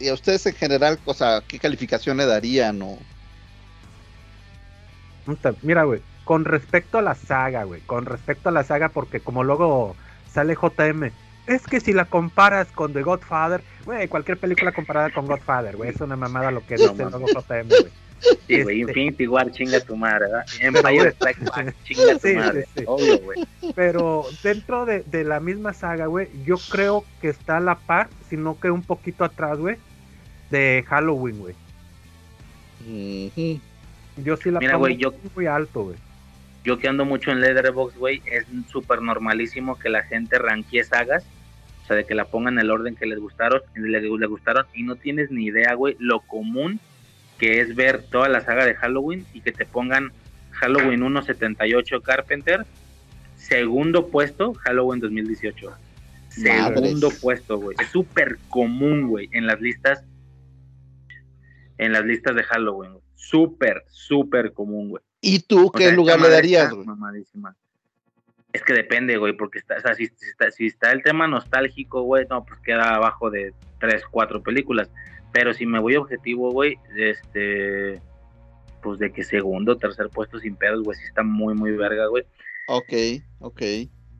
y 0.00 0.08
a 0.08 0.14
ustedes 0.14 0.44
en 0.46 0.54
general, 0.54 0.98
o 1.04 1.14
sea, 1.14 1.40
¿qué 1.46 1.60
calificación 1.60 2.16
le 2.16 2.26
darían? 2.26 2.82
O... 2.82 2.98
Mira, 5.62 5.84
güey, 5.84 6.00
con 6.24 6.44
respecto 6.44 6.98
a 6.98 7.02
la 7.02 7.14
saga, 7.14 7.62
güey, 7.62 7.80
con 7.82 8.04
respecto 8.04 8.48
a 8.48 8.52
la 8.52 8.64
saga, 8.64 8.88
porque 8.88 9.20
como 9.20 9.44
luego 9.44 9.94
sale 10.32 10.56
JM, 10.56 11.12
es 11.46 11.62
que 11.62 11.78
si 11.78 11.92
la 11.92 12.06
comparas 12.06 12.66
con 12.72 12.92
The 12.92 13.02
Godfather, 13.02 13.62
güey, 13.84 14.08
cualquier 14.08 14.38
película 14.38 14.72
comparada 14.72 15.10
con 15.10 15.26
Godfather, 15.26 15.76
güey, 15.76 15.90
es 15.90 16.00
una 16.00 16.16
mamada 16.16 16.50
lo 16.50 16.66
que 16.66 16.74
No 16.76 16.88
dice 16.88 17.04
mames. 17.04 17.20
luego 17.20 17.40
JM, 17.40 17.68
güey. 17.68 18.09
Sí, 18.46 18.62
güey, 18.62 18.80
Este- 18.80 18.92
Infinity 19.00 19.26
War, 19.28 19.50
chinga 19.50 19.80
tu 19.80 19.96
madre, 19.96 20.26
¿verdad? 20.26 20.44
Empire 20.60 20.94
güey, 20.98 21.10
Strikes 21.12 21.44
Back, 21.44 21.74
chinga 21.84 22.12
tu 22.18 22.28
sí, 22.28 22.34
madre. 22.34 22.62
sí, 22.64 22.70
sí. 22.80 22.84
Obvio, 22.86 23.18
güey. 23.20 23.44
Pero 23.74 24.24
dentro 24.42 24.84
de, 24.86 25.00
de 25.04 25.24
la 25.24 25.40
misma 25.40 25.72
saga, 25.72 26.06
güey, 26.06 26.28
yo 26.44 26.56
creo 26.70 27.04
que 27.20 27.28
está 27.28 27.56
a 27.56 27.60
la 27.60 27.76
par, 27.76 28.08
sino 28.28 28.58
que 28.60 28.70
un 28.70 28.82
poquito 28.82 29.24
atrás, 29.24 29.58
güey, 29.58 29.76
de 30.50 30.84
Halloween, 30.88 31.38
güey. 31.38 31.54
Ujú. 32.86 33.60
Yo 34.16 34.36
sí 34.36 34.50
la 34.50 34.60
Mira, 34.60 34.72
pongo 34.72 34.84
güey, 34.86 34.96
yo- 34.96 35.14
muy 35.34 35.46
alto, 35.46 35.84
güey. 35.84 35.96
Yo 36.62 36.78
que 36.78 36.88
ando 36.88 37.06
mucho 37.06 37.30
en 37.30 37.40
Letterboxd, 37.40 37.96
güey, 37.96 38.22
es 38.30 38.44
súper 38.70 39.00
normalísimo 39.00 39.78
que 39.78 39.88
la 39.88 40.02
gente 40.02 40.38
ranquee 40.38 40.84
sagas, 40.84 41.24
o 41.82 41.86
sea, 41.86 41.96
de 41.96 42.04
que 42.04 42.14
la 42.14 42.26
pongan 42.26 42.54
en 42.54 42.60
el 42.60 42.70
orden 42.70 42.96
que 42.96 43.06
les 43.06 43.18
gustaron, 43.18 43.62
le, 43.74 44.00
le 44.02 44.26
gustaron, 44.26 44.66
y 44.74 44.82
no 44.82 44.96
tienes 44.96 45.30
ni 45.30 45.46
idea, 45.46 45.72
güey, 45.72 45.96
lo 45.98 46.20
común 46.20 46.78
que 47.40 47.62
es 47.62 47.74
ver 47.74 48.02
toda 48.02 48.28
la 48.28 48.42
saga 48.42 48.66
de 48.66 48.74
Halloween 48.74 49.26
y 49.32 49.40
que 49.40 49.50
te 49.50 49.64
pongan 49.64 50.12
Halloween 50.50 51.00
1.78 51.00 52.02
Carpenter, 52.02 52.66
segundo 53.34 54.08
puesto, 54.08 54.52
Halloween 54.52 55.00
2018. 55.00 55.72
Segundo 56.28 57.08
puesto, 57.10 57.58
güey. 57.58 57.76
Es 57.80 57.88
súper 57.88 58.38
común, 58.50 59.08
güey, 59.08 59.30
en 59.32 59.46
las 59.46 59.58
listas, 59.58 60.04
en 61.78 61.92
las 61.92 62.04
listas 62.04 62.36
de 62.36 62.42
Halloween, 62.42 62.92
güey. 62.92 63.04
Súper, 63.14 63.84
súper 63.88 64.52
común, 64.52 64.90
güey. 64.90 65.02
¿Y 65.22 65.40
tú 65.40 65.68
O 65.68 65.72
qué 65.72 65.86
sea, 65.86 65.94
lugar 65.94 66.20
le 66.20 66.28
darías, 66.28 66.70
güey? 66.70 66.86
Es 68.52 68.62
que 68.62 68.74
depende, 68.74 69.16
güey, 69.16 69.32
porque 69.32 69.60
está, 69.60 69.76
o 69.76 69.80
sea, 69.80 69.94
si, 69.94 70.08
si 70.08 70.28
está, 70.28 70.50
si 70.50 70.66
está 70.66 70.92
el 70.92 71.02
tema 71.02 71.26
nostálgico, 71.26 72.02
güey, 72.02 72.26
no, 72.28 72.44
pues 72.44 72.60
queda 72.60 72.96
abajo 72.96 73.30
de 73.30 73.54
tres, 73.78 74.02
cuatro 74.10 74.42
películas. 74.42 74.90
Pero 75.32 75.54
si 75.54 75.66
me 75.66 75.78
voy 75.78 75.96
objetivo, 75.96 76.50
güey, 76.50 76.78
este, 76.96 78.00
pues 78.82 78.98
de 78.98 79.12
que 79.12 79.22
segundo, 79.22 79.76
tercer 79.76 80.08
puesto 80.08 80.38
sin 80.38 80.56
pedos, 80.56 80.82
güey, 80.82 80.98
sí 80.98 81.04
está 81.04 81.22
muy, 81.22 81.54
muy 81.54 81.72
verga, 81.72 82.06
güey. 82.06 82.24
Ok, 82.68 83.22
ok. 83.40 83.62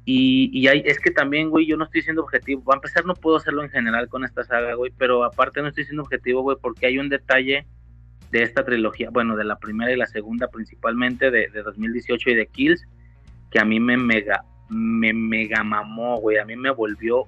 Y, 0.05 0.51
y 0.53 0.69
hay, 0.69 0.83
es 0.85 0.99
que 0.99 1.11
también, 1.11 1.51
güey, 1.51 1.67
yo 1.67 1.77
no 1.77 1.85
estoy 1.85 2.03
siendo 2.03 2.23
objetivo. 2.23 2.65
Va 2.65 2.75
a 2.75 2.77
empezar, 2.77 3.05
no 3.05 3.15
puedo 3.15 3.37
hacerlo 3.37 3.63
en 3.63 3.71
general 3.71 4.09
con 4.09 4.25
esta 4.25 4.45
saga, 4.45 4.75
güey, 4.75 4.93
pero 4.97 5.25
aparte 5.25 5.63
no 5.63 5.69
estoy 5.69 5.85
siendo 5.85 6.03
objetivo, 6.03 6.43
güey, 6.43 6.57
porque 6.61 6.87
hay 6.87 6.99
un 6.99 7.09
detalle 7.09 7.67
de 8.31 8.43
esta 8.43 8.65
trilogía, 8.65 9.11
bueno, 9.11 9.37
de 9.37 9.45
la 9.45 9.59
primera 9.59 9.93
y 9.93 9.97
la 9.97 10.07
segunda 10.07 10.49
principalmente, 10.49 11.31
de, 11.31 11.49
de 11.49 11.63
2018 11.63 12.31
y 12.31 12.35
de 12.35 12.47
Kills, 12.47 12.87
que 13.51 13.59
a 13.59 13.65
mí 13.65 13.81
me 13.81 13.97
mega, 13.97 14.45
me 14.69 15.13
mega 15.13 15.65
mamó, 15.65 16.19
güey, 16.19 16.39
a 16.39 16.45
mí 16.45 16.57
me 16.57 16.71
volvió 16.71 17.27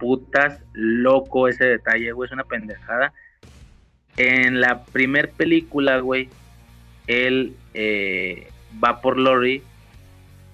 putas 0.00 0.58
loco 0.72 1.46
ese 1.46 1.64
detalle, 1.64 2.12
güey, 2.12 2.26
es 2.26 2.32
una 2.32 2.44
pendejada. 2.44 3.12
En 4.16 4.60
la 4.60 4.84
primer 4.84 5.30
película, 5.30 5.98
güey, 6.00 6.28
él 7.06 7.54
eh, 7.74 8.50
va 8.82 9.00
por 9.00 9.18
Lori 9.18 9.62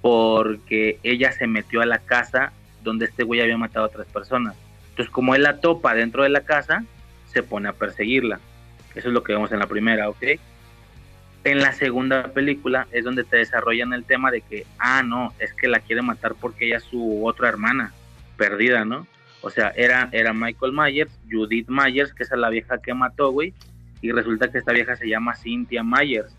porque 0.02 0.98
ella 1.02 1.32
se 1.32 1.46
metió 1.46 1.80
a 1.80 1.86
la 1.86 1.98
casa 1.98 2.52
donde 2.82 3.06
este 3.06 3.24
güey 3.24 3.40
había 3.40 3.56
matado 3.56 3.86
a 3.86 3.88
otras 3.88 4.06
personas. 4.08 4.54
Entonces, 4.90 5.12
como 5.12 5.34
él 5.34 5.42
la 5.42 5.60
topa 5.60 5.94
dentro 5.94 6.22
de 6.22 6.28
la 6.28 6.42
casa, 6.42 6.84
se 7.32 7.42
pone 7.42 7.68
a 7.68 7.72
perseguirla. 7.72 8.40
Eso 8.94 9.08
es 9.08 9.14
lo 9.14 9.22
que 9.22 9.32
vemos 9.32 9.52
en 9.52 9.58
la 9.58 9.66
primera, 9.66 10.08
¿ok? 10.08 10.22
En 11.44 11.58
la 11.58 11.72
segunda 11.72 12.32
película 12.32 12.86
es 12.92 13.04
donde 13.04 13.24
te 13.24 13.36
desarrollan 13.36 13.92
el 13.92 14.04
tema 14.04 14.30
de 14.30 14.40
que, 14.40 14.66
ah, 14.78 15.02
no, 15.02 15.32
es 15.38 15.52
que 15.52 15.68
la 15.68 15.80
quiere 15.80 16.02
matar 16.02 16.34
porque 16.34 16.66
ella 16.66 16.78
es 16.78 16.84
su 16.84 17.26
otra 17.26 17.48
hermana, 17.48 17.92
perdida, 18.36 18.84
¿no? 18.84 19.06
O 19.46 19.50
sea, 19.50 19.72
era, 19.76 20.08
era 20.10 20.32
Michael 20.32 20.72
Myers, 20.72 21.20
Judith 21.30 21.68
Myers, 21.68 22.12
que 22.12 22.24
esa 22.24 22.34
es 22.34 22.40
la 22.40 22.50
vieja 22.50 22.78
que 22.78 22.92
mató, 22.94 23.30
güey, 23.30 23.54
y 24.02 24.10
resulta 24.10 24.50
que 24.50 24.58
esta 24.58 24.72
vieja 24.72 24.96
se 24.96 25.08
llama 25.08 25.36
Cynthia 25.36 25.84
Myers. 25.84 26.34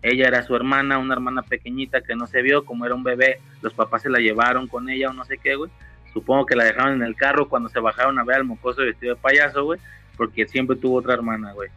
Ella 0.00 0.28
era 0.28 0.44
su 0.44 0.54
hermana, 0.54 0.98
una 0.98 1.14
hermana 1.14 1.42
pequeñita 1.42 2.02
que 2.02 2.14
no 2.14 2.28
se 2.28 2.40
vio, 2.40 2.64
como 2.64 2.86
era 2.86 2.94
un 2.94 3.02
bebé, 3.02 3.40
los 3.62 3.74
papás 3.74 4.02
se 4.02 4.10
la 4.10 4.20
llevaron 4.20 4.68
con 4.68 4.88
ella 4.88 5.10
o 5.10 5.12
no 5.12 5.24
sé 5.24 5.38
qué, 5.38 5.56
güey. 5.56 5.72
Supongo 6.12 6.46
que 6.46 6.54
la 6.54 6.62
dejaron 6.62 6.94
en 6.94 7.02
el 7.02 7.16
carro 7.16 7.48
cuando 7.48 7.68
se 7.68 7.80
bajaron 7.80 8.20
a 8.20 8.24
ver 8.24 8.36
al 8.36 8.44
mocoso 8.44 8.82
vestido 8.82 9.16
de 9.16 9.20
payaso, 9.20 9.64
güey, 9.64 9.80
porque 10.16 10.46
siempre 10.46 10.76
tuvo 10.76 10.98
otra 10.98 11.14
hermana, 11.14 11.52
güey. 11.54 11.68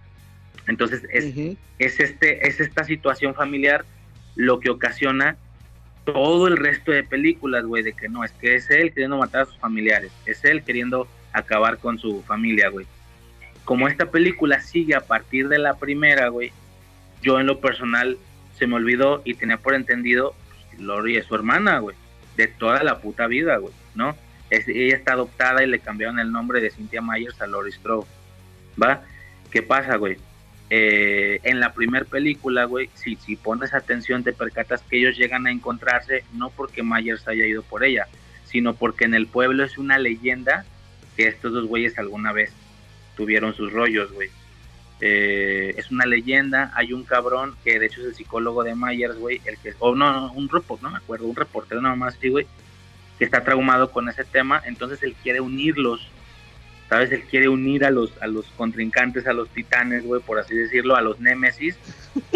Entonces 0.68 1.02
es, 1.12 1.36
es, 1.80 2.00
este, 2.00 2.48
es 2.48 2.60
esta 2.60 2.84
situación 2.84 3.34
familiar 3.34 3.86
lo 4.36 4.60
que 4.60 4.70
ocasiona 4.70 5.36
todo 6.06 6.48
el 6.48 6.58
resto 6.58 6.92
de 6.92 7.04
películas, 7.04 7.66
güey, 7.66 7.84
de 7.84 7.94
que 7.94 8.08
no, 8.08 8.24
es 8.24 8.32
que 8.32 8.56
es 8.56 8.70
él 8.70 8.94
queriendo 8.94 9.18
matar 9.18 9.42
a 9.42 9.46
sus 9.46 9.58
familiares, 9.58 10.12
es 10.26 10.44
él 10.46 10.64
queriendo 10.64 11.08
acabar 11.34 11.78
con 11.80 12.00
su 12.00 12.22
familia, 12.24 12.70
güey. 12.70 12.86
Como 13.66 13.88
esta 13.88 14.12
película 14.12 14.62
sigue 14.62 14.96
a 14.96 15.02
partir 15.02 15.48
de 15.50 15.58
la 15.58 15.74
primera, 15.78 16.30
güey, 16.30 16.52
yo 17.22 17.40
en 17.40 17.48
lo 17.48 17.60
personal 17.60 18.18
se 18.58 18.68
me 18.68 18.76
olvidó 18.76 19.22
y 19.26 19.34
tenía 19.34 19.58
por 19.58 19.74
entendido, 19.74 20.36
pues, 20.70 20.80
Lori 20.80 21.18
es 21.18 21.26
su 21.26 21.36
hermana, 21.36 21.80
güey, 21.80 21.96
de 22.38 22.48
toda 22.48 22.84
la 22.84 23.00
puta 23.00 23.28
vida, 23.28 23.58
güey, 23.58 23.74
¿no? 23.96 24.16
Es- 24.50 24.68
ella 24.68 24.96
está 24.96 25.14
adoptada 25.14 25.64
y 25.64 25.68
le 25.68 25.80
cambiaron 25.80 26.20
el 26.20 26.32
nombre 26.32 26.62
de 26.62 26.70
Cynthia 26.70 27.02
Myers 27.02 27.42
a 27.42 27.48
Lori 27.48 27.72
Strode, 27.72 28.06
¿va? 28.82 29.02
¿Qué 29.52 29.64
pasa, 29.64 29.96
güey? 29.96 30.18
Eh, 30.70 31.40
en 31.44 31.60
la 31.60 31.74
primera 31.74 32.06
película, 32.06 32.66
güey, 32.66 32.90
si, 32.96 33.16
pones 33.36 33.74
atención 33.74 34.24
te 34.24 34.34
percatas 34.34 34.82
que 34.82 34.98
ellos 34.98 35.18
llegan 35.18 35.46
a 35.46 35.52
encontrarse 35.52 36.24
no 36.34 36.50
porque 36.50 36.82
Myers 36.82 37.28
haya 37.28 37.46
ido 37.46 37.62
por 37.62 37.84
ella, 37.84 38.08
sino 38.46 38.74
porque 38.74 39.06
en 39.06 39.14
el 39.14 39.28
pueblo 39.28 39.64
es 39.64 39.78
una 39.78 40.00
leyenda 40.00 40.66
que 41.16 41.28
estos 41.28 41.54
dos 41.54 41.68
güeyes 41.68 42.00
alguna 42.00 42.34
vez 42.34 42.52
tuvieron 43.16 43.54
sus 43.54 43.72
rollos, 43.72 44.12
güey. 44.12 44.30
Eh, 45.02 45.76
es 45.78 45.92
una 45.92 46.06
leyenda, 46.06 46.72
hay 46.74 46.94
un 46.94 47.04
cabrón 47.04 47.56
que 47.64 47.80
de 47.80 47.88
hecho 47.88 48.02
es 48.02 48.08
el 48.08 48.16
psicólogo 48.16 48.64
de 48.64 48.76
Myers, 48.76 49.18
güey, 49.18 49.42
el 49.46 49.58
que, 49.58 49.74
o 49.80 49.94
no, 49.94 50.12
no, 50.12 50.32
un 50.32 50.50
report, 50.50 50.82
no 50.82 50.90
me 50.90 50.98
acuerdo, 50.98 51.28
un 51.28 51.36
reportero 51.36 51.82
nada 51.82 51.96
más, 51.96 52.18
sí, 52.20 52.30
güey, 52.30 52.48
que 53.20 53.26
está 53.26 53.44
traumado 53.44 53.92
con 53.92 54.10
ese 54.10 54.24
tema, 54.24 54.62
entonces 54.66 55.04
él 55.04 55.16
quiere 55.22 55.42
unirlos, 55.42 56.08
¿sabes? 56.96 57.12
Él 57.12 57.24
quiere 57.24 57.50
unir 57.50 57.86
a 57.86 57.92
los, 57.92 58.12
a 58.22 58.28
los 58.28 58.46
contrincantes, 58.58 59.28
a 59.28 59.34
los 59.34 59.50
titanes, 59.50 60.04
güey, 60.04 60.22
por 60.22 60.40
así 60.40 60.56
decirlo, 60.56 60.96
a 60.96 61.02
los 61.02 61.20
némesis, 61.20 61.78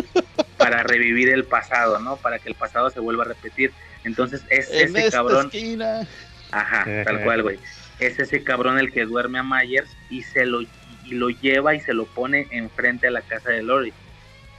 para 0.58 0.84
revivir 0.84 1.30
el 1.30 1.44
pasado, 1.46 2.00
¿no? 2.00 2.18
Para 2.18 2.40
que 2.40 2.50
el 2.50 2.56
pasado 2.56 2.90
se 2.90 3.00
vuelva 3.00 3.24
a 3.24 3.28
repetir. 3.28 3.72
Entonces 4.04 4.44
es 4.50 4.70
En 4.72 4.96
ese 4.96 5.06
esta 5.08 5.18
cabrón, 5.18 5.46
esquina. 5.48 6.08
ajá, 6.52 6.86
tal 7.04 7.22
cual, 7.24 7.44
güey. 7.44 7.60
Es 8.00 8.18
ese 8.20 8.44
cabrón 8.44 8.80
el 8.80 8.92
que 8.92 9.06
duerme 9.06 9.40
a 9.40 9.44
Myers 9.44 9.90
y 10.10 10.24
se 10.24 10.46
lo 10.46 10.62
y 10.62 10.68
y 11.10 11.16
lo 11.16 11.30
lleva 11.30 11.76
y 11.76 11.80
se 11.80 11.94
lo 11.94 12.06
pone 12.06 12.48
enfrente 12.52 13.08
a 13.08 13.12
la 13.12 13.22
casa 13.22 13.50
de 13.52 13.64
Lori. 13.64 13.94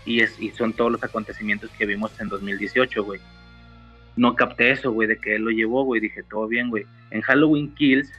Y, 0.04 0.20
es, 0.20 0.38
y 0.40 0.50
son 0.50 0.72
todos 0.72 0.90
los 0.90 1.02
acontecimientos 1.04 1.70
que 1.78 1.86
vimos 1.86 2.18
en 2.20 2.28
2018, 2.28 3.04
güey. 3.04 3.20
No 4.16 4.34
capté 4.34 4.72
eso, 4.72 4.90
güey, 4.92 5.08
de 5.08 5.18
que 5.18 5.36
él 5.36 5.42
lo 5.42 5.50
llevó, 5.50 5.84
güey. 5.84 6.00
Dije, 6.00 6.22
todo 6.22 6.48
bien, 6.48 6.70
güey. 6.70 6.86
En 7.10 7.20
Halloween 7.20 7.74
Kills, 7.74 8.10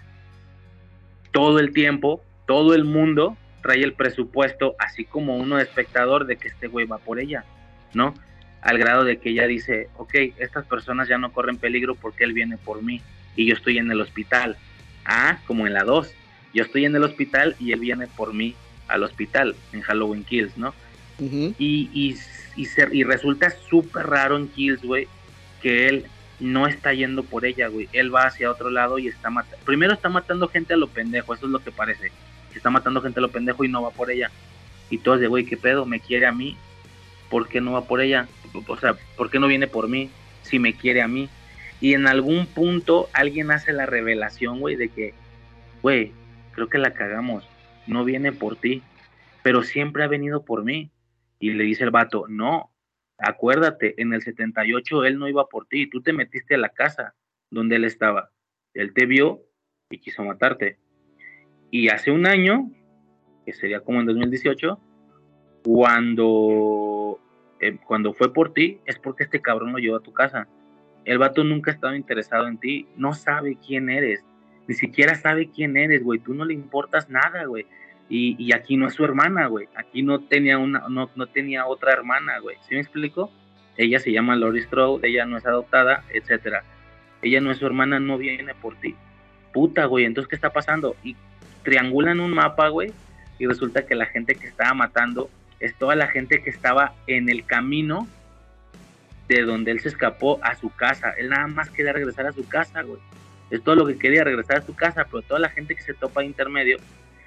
todo 1.32 1.60
el 1.60 1.74
tiempo, 1.74 2.22
todo 2.46 2.76
el 2.76 2.84
mundo 2.84 3.38
trae 3.62 3.84
el 3.84 3.94
presupuesto, 3.94 4.76
así 4.80 5.06
como 5.06 5.38
uno 5.38 5.58
de 5.58 5.64
espectador, 5.64 6.26
de 6.26 6.38
que 6.38 6.48
este 6.48 6.68
güey 6.68 6.86
va 6.86 6.98
por 6.98 7.20
ella, 7.20 7.46
¿no? 7.94 8.14
Al 8.62 8.78
grado 8.78 9.04
de 9.04 9.18
que 9.18 9.30
ella 9.30 9.48
dice, 9.48 9.90
ok, 9.98 10.14
estas 10.38 10.66
personas 10.66 11.08
ya 11.08 11.18
no 11.18 11.32
corren 11.32 11.58
peligro 11.58 11.96
porque 11.96 12.24
él 12.24 12.34
viene 12.34 12.58
por 12.58 12.84
mí 12.84 13.02
y 13.36 13.46
yo 13.46 13.54
estoy 13.54 13.78
en 13.78 13.92
el 13.92 14.02
hospital. 14.02 14.58
Ah, 15.06 15.40
como 15.48 15.66
en 15.66 15.74
la 15.74 15.84
2. 15.84 16.14
Yo 16.54 16.64
estoy 16.64 16.86
en 16.86 16.96
el 16.96 17.04
hospital 17.04 17.56
y 17.60 17.72
él 17.72 17.80
viene 17.80 18.08
por 18.08 18.34
mí 18.34 18.56
al 18.88 19.04
hospital 19.04 19.56
en 19.74 19.82
Halloween 19.82 20.24
Kills, 20.24 20.58
¿no? 20.58 20.74
y, 21.20 21.90
y, 21.94 22.18
y, 22.56 22.68
y 22.92 23.04
resulta 23.04 23.52
súper 23.70 24.08
raro 24.08 24.38
en 24.38 24.48
Kills, 24.48 24.82
güey, 24.84 25.08
que 25.62 25.88
él 25.88 26.06
no 26.42 26.68
está 26.68 26.94
yendo 26.94 27.24
por 27.24 27.46
ella, 27.46 27.68
güey. 27.68 27.88
Él 27.94 28.14
va 28.14 28.24
hacia 28.24 28.52
otro 28.52 28.70
lado 28.70 28.98
y 28.98 29.08
está 29.08 29.30
matando. 29.30 29.64
Primero 29.64 29.94
está 29.94 30.10
matando 30.10 30.48
gente 30.48 30.74
a 30.74 30.78
lo 30.78 30.88
pendejo, 30.88 31.34
eso 31.34 31.46
es 31.46 31.52
lo 31.52 31.60
que 31.60 31.72
parece. 31.72 32.12
Está 32.54 32.70
matando 32.70 33.02
gente 33.02 33.20
a 33.20 33.22
lo 33.22 33.32
pendejo 33.32 33.64
y 33.64 33.70
no 33.70 33.84
va 33.84 33.92
por 33.92 34.12
ella. 34.12 34.32
Y 34.90 34.98
todos 34.98 35.20
de, 35.20 35.28
güey, 35.28 35.46
¿qué 35.46 35.56
pedo? 35.56 35.86
¿Me 35.86 36.00
quiere 36.00 36.26
a 36.26 36.32
mí? 36.32 36.58
¿Por 37.30 37.48
qué 37.48 37.62
no 37.62 37.74
va 37.74 37.86
por 37.86 38.02
ella? 38.02 38.28
O 38.68 38.78
sea, 38.78 38.96
¿por 39.16 39.30
qué 39.30 39.40
no 39.40 39.48
viene 39.48 39.68
por 39.68 39.88
mí? 39.88 40.10
Si 40.42 40.58
me 40.58 40.74
quiere 40.74 41.02
a 41.02 41.08
mí. 41.08 41.30
Y 41.80 41.94
en 41.94 42.08
algún 42.08 42.48
punto 42.48 43.08
alguien 43.14 43.52
hace 43.52 43.72
la 43.72 43.86
revelación, 43.86 44.60
güey, 44.60 44.76
de 44.76 44.90
que, 44.90 45.14
güey, 45.82 46.12
creo 46.54 46.68
que 46.68 46.80
la 46.80 46.94
cagamos. 46.94 47.48
No 47.86 48.04
viene 48.04 48.32
por 48.32 48.56
ti, 48.56 48.82
pero 49.44 49.64
siempre 49.64 50.04
ha 50.04 50.08
venido 50.08 50.44
por 50.44 50.64
mí. 50.64 50.90
Y 51.40 51.52
le 51.52 51.64
dice 51.64 51.84
el 51.84 51.92
vato, 51.92 52.26
no, 52.28 52.71
acuérdate, 53.22 54.00
en 54.02 54.14
el 54.14 54.22
78 54.22 55.06
él 55.06 55.18
no 55.18 55.28
iba 55.28 55.48
por 55.48 55.66
ti, 55.68 55.88
tú 55.88 56.02
te 56.02 56.14
metiste 56.14 56.56
a 56.56 56.60
la 56.60 56.70
casa 56.70 57.16
donde 57.50 57.76
él 57.76 57.86
estaba. 57.86 58.32
Él 58.74 58.94
te 58.94 59.06
vio 59.06 59.42
y 59.90 60.00
quiso 60.00 60.24
matarte. 60.24 60.78
Y 61.70 61.90
hace 61.90 62.12
un 62.12 62.26
año, 62.26 62.72
que 63.46 63.54
sería 63.54 63.82
como 63.82 64.00
en 64.00 64.06
2018, 64.08 64.80
cuando, 65.64 67.20
eh, 67.60 67.78
cuando 67.86 68.14
fue 68.14 68.34
por 68.34 68.54
ti, 68.54 68.80
es 68.86 68.98
porque 69.00 69.24
este 69.24 69.42
cabrón 69.42 69.74
lo 69.74 69.78
llevó 69.78 69.98
a 69.98 70.04
tu 70.04 70.14
casa. 70.14 70.48
El 71.06 71.18
vato 71.18 71.44
nunca 71.44 71.72
ha 71.72 71.74
estado 71.74 71.96
interesado 71.96 72.48
en 72.48 72.58
ti, 72.58 72.88
no 72.96 73.14
sabe 73.14 73.58
quién 73.66 73.90
eres, 73.90 74.24
ni 74.68 74.76
siquiera 74.76 75.16
sabe 75.16 75.50
quién 75.50 75.78
eres, 75.78 76.04
güey, 76.04 76.20
tú 76.20 76.34
no 76.34 76.46
le 76.46 76.54
importas 76.54 77.10
nada, 77.10 77.46
güey. 77.46 77.66
Y, 78.14 78.52
aquí 78.52 78.76
no 78.76 78.88
es 78.88 78.94
su 78.94 79.06
hermana, 79.06 79.48
güey. 79.48 79.70
Aquí 79.74 80.04
no 80.04 80.20
tenía 80.20 80.58
una, 80.58 80.90
no, 80.90 81.10
no 81.16 81.28
tenía 81.28 81.66
otra 81.66 81.94
hermana, 81.94 82.40
güey. 82.40 82.58
¿Sí 82.68 82.76
me 82.76 82.82
explico? 82.82 83.32
Ella 83.78 84.00
se 84.00 84.12
llama 84.12 84.36
Lori 84.36 84.62
Strode, 84.64 85.08
ella 85.08 85.26
no 85.26 85.38
es 85.38 85.46
adoptada, 85.46 86.04
etcétera. 86.14 86.66
Ella 87.22 87.40
no 87.40 87.52
es 87.52 87.60
su 87.60 87.66
hermana, 87.66 88.02
no 88.02 88.18
viene 88.18 88.54
por 88.54 88.76
ti. 88.76 88.96
Puta, 89.54 89.86
güey, 89.86 90.04
entonces 90.04 90.28
¿qué 90.28 90.36
está 90.36 90.52
pasando? 90.52 90.98
Y 91.06 91.16
triangulan 91.64 92.20
un 92.20 92.34
mapa, 92.34 92.68
güey, 92.68 92.92
y 93.40 93.46
resulta 93.46 93.86
que 93.86 93.96
la 93.96 94.08
gente 94.08 94.36
que 94.36 94.48
estaba 94.48 94.74
matando 94.74 95.30
es 95.62 95.74
toda 95.76 95.96
la 95.96 96.08
gente 96.08 96.44
que 96.44 96.50
estaba 96.50 96.94
en 97.08 97.30
el 97.30 97.46
camino 97.46 98.10
de 99.30 99.44
donde 99.44 99.72
él 99.72 99.80
se 99.80 99.88
escapó 99.88 100.38
a 100.44 100.56
su 100.56 100.70
casa. 100.76 101.12
Él 101.12 101.30
nada 101.30 101.48
más 101.48 101.70
quería 101.70 101.94
regresar 101.94 102.26
a 102.26 102.34
su 102.34 102.46
casa, 102.46 102.82
güey. 102.82 103.00
Es 103.52 103.64
todo 103.64 103.76
lo 103.76 103.86
que 103.88 103.98
quería, 103.98 104.26
regresar 104.26 104.58
a 104.58 104.66
su 104.66 104.76
casa, 104.76 105.06
pero 105.06 105.22
toda 105.22 105.40
la 105.40 105.50
gente 105.50 105.76
que 105.76 105.82
se 105.82 105.94
topa 105.94 106.26
intermedio 106.26 106.78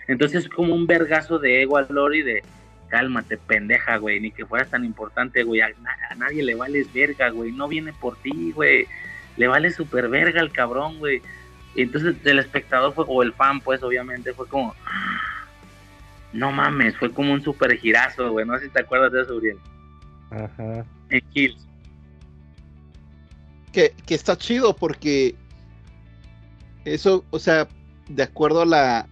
entonces 0.09 0.45
es 0.45 0.51
como 0.51 0.75
un 0.75 0.87
vergazo 0.87 1.39
de 1.39 1.63
ego 1.63 1.77
al 1.77 1.87
Lori 1.89 2.23
de 2.23 2.43
cálmate, 2.89 3.39
pendeja, 3.39 3.97
güey, 3.97 4.21
ni 4.21 4.31
que 4.31 4.47
fueras 4.47 4.71
tan 4.71 4.85
importante, 4.85 5.43
güey, 5.43 5.61
a, 5.61 5.71
nadie 6.17 6.43
le 6.43 6.55
vales 6.55 6.93
verga, 6.93 7.31
güey, 7.31 7.51
no 7.51 7.67
viene 7.67 7.93
por 7.93 8.17
ti, 8.19 8.53
güey, 8.53 8.87
le 9.37 9.49
vale 9.49 9.71
súper 9.71 10.09
verga 10.09 10.41
al 10.41 10.53
cabrón, 10.53 10.99
güey. 10.99 11.21
Y 11.75 11.83
entonces 11.83 12.15
el 12.25 12.39
espectador 12.39 12.95
fue, 12.95 13.05
o 13.09 13.23
el 13.23 13.33
fan, 13.33 13.61
pues 13.61 13.83
obviamente 13.83 14.33
fue 14.33 14.47
como, 14.47 14.75
no 16.33 16.53
mames, 16.53 16.97
fue 16.97 17.11
como 17.11 17.33
un 17.33 17.43
super 17.43 17.77
girazo, 17.79 18.31
güey, 18.31 18.47
no 18.47 18.57
sé 18.59 18.67
si 18.67 18.71
te 18.71 18.83
acuerdas 18.83 19.13
de 19.13 19.23
eso, 19.23 19.35
Uriel. 19.35 19.59
Ajá. 20.31 20.85
En 21.11 21.21
Kills. 21.33 21.67
Que, 23.73 23.93
que 24.07 24.15
está 24.15 24.37
chido 24.37 24.77
porque 24.77 25.35
eso, 26.85 27.25
o 27.31 27.41
sea, 27.41 27.67
de 28.09 28.23
acuerdo 28.23 28.63
a 28.63 28.67
la, 28.67 29.09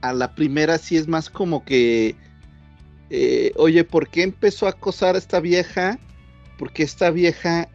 a 0.00 0.12
la 0.12 0.34
primera 0.34 0.78
sí 0.78 0.96
es 0.96 1.08
más 1.08 1.30
como 1.30 1.64
que, 1.64 2.14
eh, 3.10 3.52
oye, 3.56 3.84
¿por 3.84 4.08
qué 4.08 4.22
empezó 4.22 4.66
a 4.66 4.70
acosar 4.70 5.14
a 5.14 5.18
esta 5.18 5.40
vieja? 5.40 5.98
Porque 6.58 6.82
esta 6.82 7.10
vieja 7.10 7.68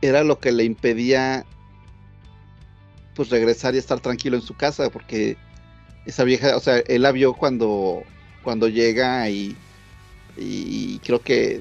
era 0.00 0.24
lo 0.24 0.38
que 0.38 0.52
le 0.52 0.64
impedía 0.64 1.44
pues 3.14 3.30
regresar 3.30 3.74
y 3.74 3.78
estar 3.78 3.98
tranquilo 4.00 4.36
en 4.36 4.42
su 4.42 4.54
casa, 4.54 4.90
porque 4.90 5.36
esa 6.06 6.22
vieja, 6.24 6.56
o 6.56 6.60
sea, 6.60 6.78
él 6.78 7.02
la 7.02 7.10
vio 7.10 7.34
cuando, 7.34 8.02
cuando 8.44 8.68
llega 8.68 9.28
y, 9.28 9.56
y 10.36 11.00
creo 11.00 11.20
que 11.20 11.60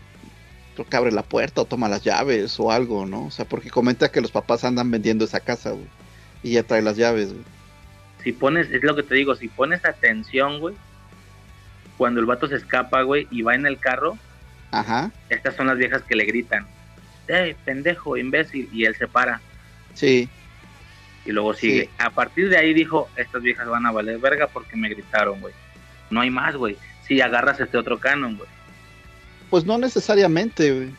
creo 0.75 0.87
que 0.87 0.97
abre 0.97 1.11
la 1.11 1.23
puerta 1.23 1.61
o 1.61 1.65
toma 1.65 1.89
las 1.89 2.03
llaves 2.03 2.59
o 2.59 2.71
algo, 2.71 3.07
¿no? 3.07 3.25
O 3.25 3.31
sea, 3.31 3.45
porque 3.45 3.71
comenta 3.71 4.11
que 4.11 4.21
los 4.21 4.31
papás 4.31 4.63
andan 4.63 4.91
vendiendo 4.91 5.25
esa 5.25 5.39
casa, 5.39 5.71
güey, 5.71 5.87
y 6.43 6.51
ya 6.51 6.63
trae 6.63 6.83
las 6.83 6.97
llaves, 6.97 7.33
güey 7.33 7.56
si 8.27 8.33
pones, 8.33 8.69
es 8.71 8.83
lo 8.83 8.93
que 8.93 9.03
te 9.03 9.15
digo, 9.15 9.35
si 9.35 9.47
pones 9.47 9.85
atención, 9.85 10.59
güey, 10.59 10.75
cuando 11.97 12.19
el 12.19 12.25
vato 12.25 12.45
se 12.45 12.57
escapa, 12.57 13.03
güey, 13.03 13.25
y 13.31 13.41
va 13.41 13.55
en 13.55 13.65
el 13.65 13.79
carro, 13.79 14.17
Ajá. 14.71 15.13
estas 15.29 15.55
son 15.55 15.67
las 15.67 15.77
viejas 15.77 16.01
que 16.01 16.17
le 16.17 16.25
gritan, 16.25 16.67
¡eh, 17.29 17.55
pendejo, 17.63 18.17
imbécil! 18.17 18.67
Y 18.73 18.83
él 18.83 18.97
se 18.97 19.07
para. 19.07 19.39
Sí. 19.93 20.27
Y 21.23 21.31
luego 21.31 21.53
sigue. 21.53 21.89
A 21.99 22.09
partir 22.09 22.49
de 22.49 22.57
ahí 22.57 22.73
dijo, 22.73 23.07
estas 23.15 23.41
viejas 23.41 23.69
van 23.69 23.85
a 23.85 23.93
valer 23.93 24.19
verga 24.19 24.47
porque 24.47 24.75
me 24.75 24.89
gritaron, 24.89 25.39
güey. 25.39 25.53
No 26.09 26.19
hay 26.19 26.29
más, 26.29 26.57
güey. 26.57 26.75
Si 27.07 27.21
agarras 27.21 27.61
este 27.61 27.77
otro 27.77 27.97
canon, 27.97 28.35
güey. 28.35 28.49
Pues 29.49 29.63
no 29.63 29.77
necesariamente, 29.77 30.73
güey. 30.73 30.89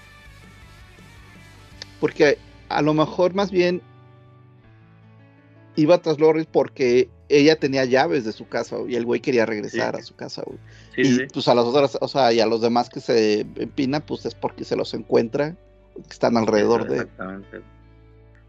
Porque 2.01 2.39
a 2.71 2.81
lo 2.81 2.95
mejor 2.95 3.35
más 3.35 3.51
bien 3.51 3.83
iba 5.77 5.99
tras 5.99 6.19
Loris 6.19 6.47
porque 6.47 7.11
ella 7.29 7.57
tenía 7.57 7.85
llaves 7.85 8.25
de 8.25 8.33
su 8.33 8.49
casa 8.49 8.77
y 8.89 8.97
el 8.97 9.05
güey 9.05 9.21
quería 9.21 9.45
regresar 9.45 9.97
a 9.97 10.03
su 10.03 10.15
casa, 10.15 10.43
güey. 10.47 10.59
y 10.97 11.27
pues 11.27 11.47
a 11.49 11.55
las 11.55 11.65
otras, 11.65 11.99
o 12.01 12.09
sea, 12.09 12.33
y 12.33 12.41
a 12.41 12.47
los 12.47 12.61
demás 12.61 12.89
que 12.89 13.01
se 13.01 13.41
empinan, 13.41 14.03
pues 14.03 14.25
es 14.27 14.35
porque 14.35 14.65
se 14.65 14.77
los 14.77 14.95
encuentra, 14.95 15.55
que 15.95 16.11
están 16.11 16.37
alrededor 16.37 16.89
de. 16.89 16.97
Exactamente. 16.97 17.61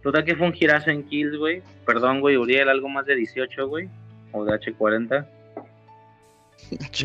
Total 0.02 0.24
que 0.24 0.36
fue 0.36 0.48
un 0.48 0.54
girazo 0.54 0.92
en 0.92 1.04
Kills, 1.04 1.38
güey. 1.38 1.62
Perdón, 1.86 2.22
güey, 2.22 2.38
Uriel, 2.38 2.70
algo 2.70 2.88
más 2.88 3.06
de 3.06 3.16
18, 3.16 3.68
güey. 3.68 3.90
O 4.32 4.46
de 4.46 4.54
H40. 4.54 5.28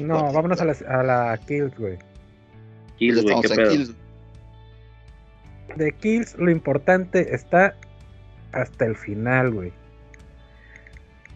No, 0.02 0.32
vámonos 0.32 0.60
a 0.60 0.64
la, 0.64 0.76
a 0.88 1.02
la 1.02 1.40
Kills, 1.46 1.76
güey. 1.76 1.98
Kills, 2.98 3.22
güey, 3.22 3.40
qué 3.40 3.48
pedo. 3.48 3.70
Kills. 3.70 3.94
De 5.76 5.92
Kills, 5.92 6.36
lo 6.38 6.50
importante 6.50 7.34
está 7.34 7.74
hasta 8.52 8.86
el 8.86 8.94
final, 8.94 9.52
güey. 9.52 9.72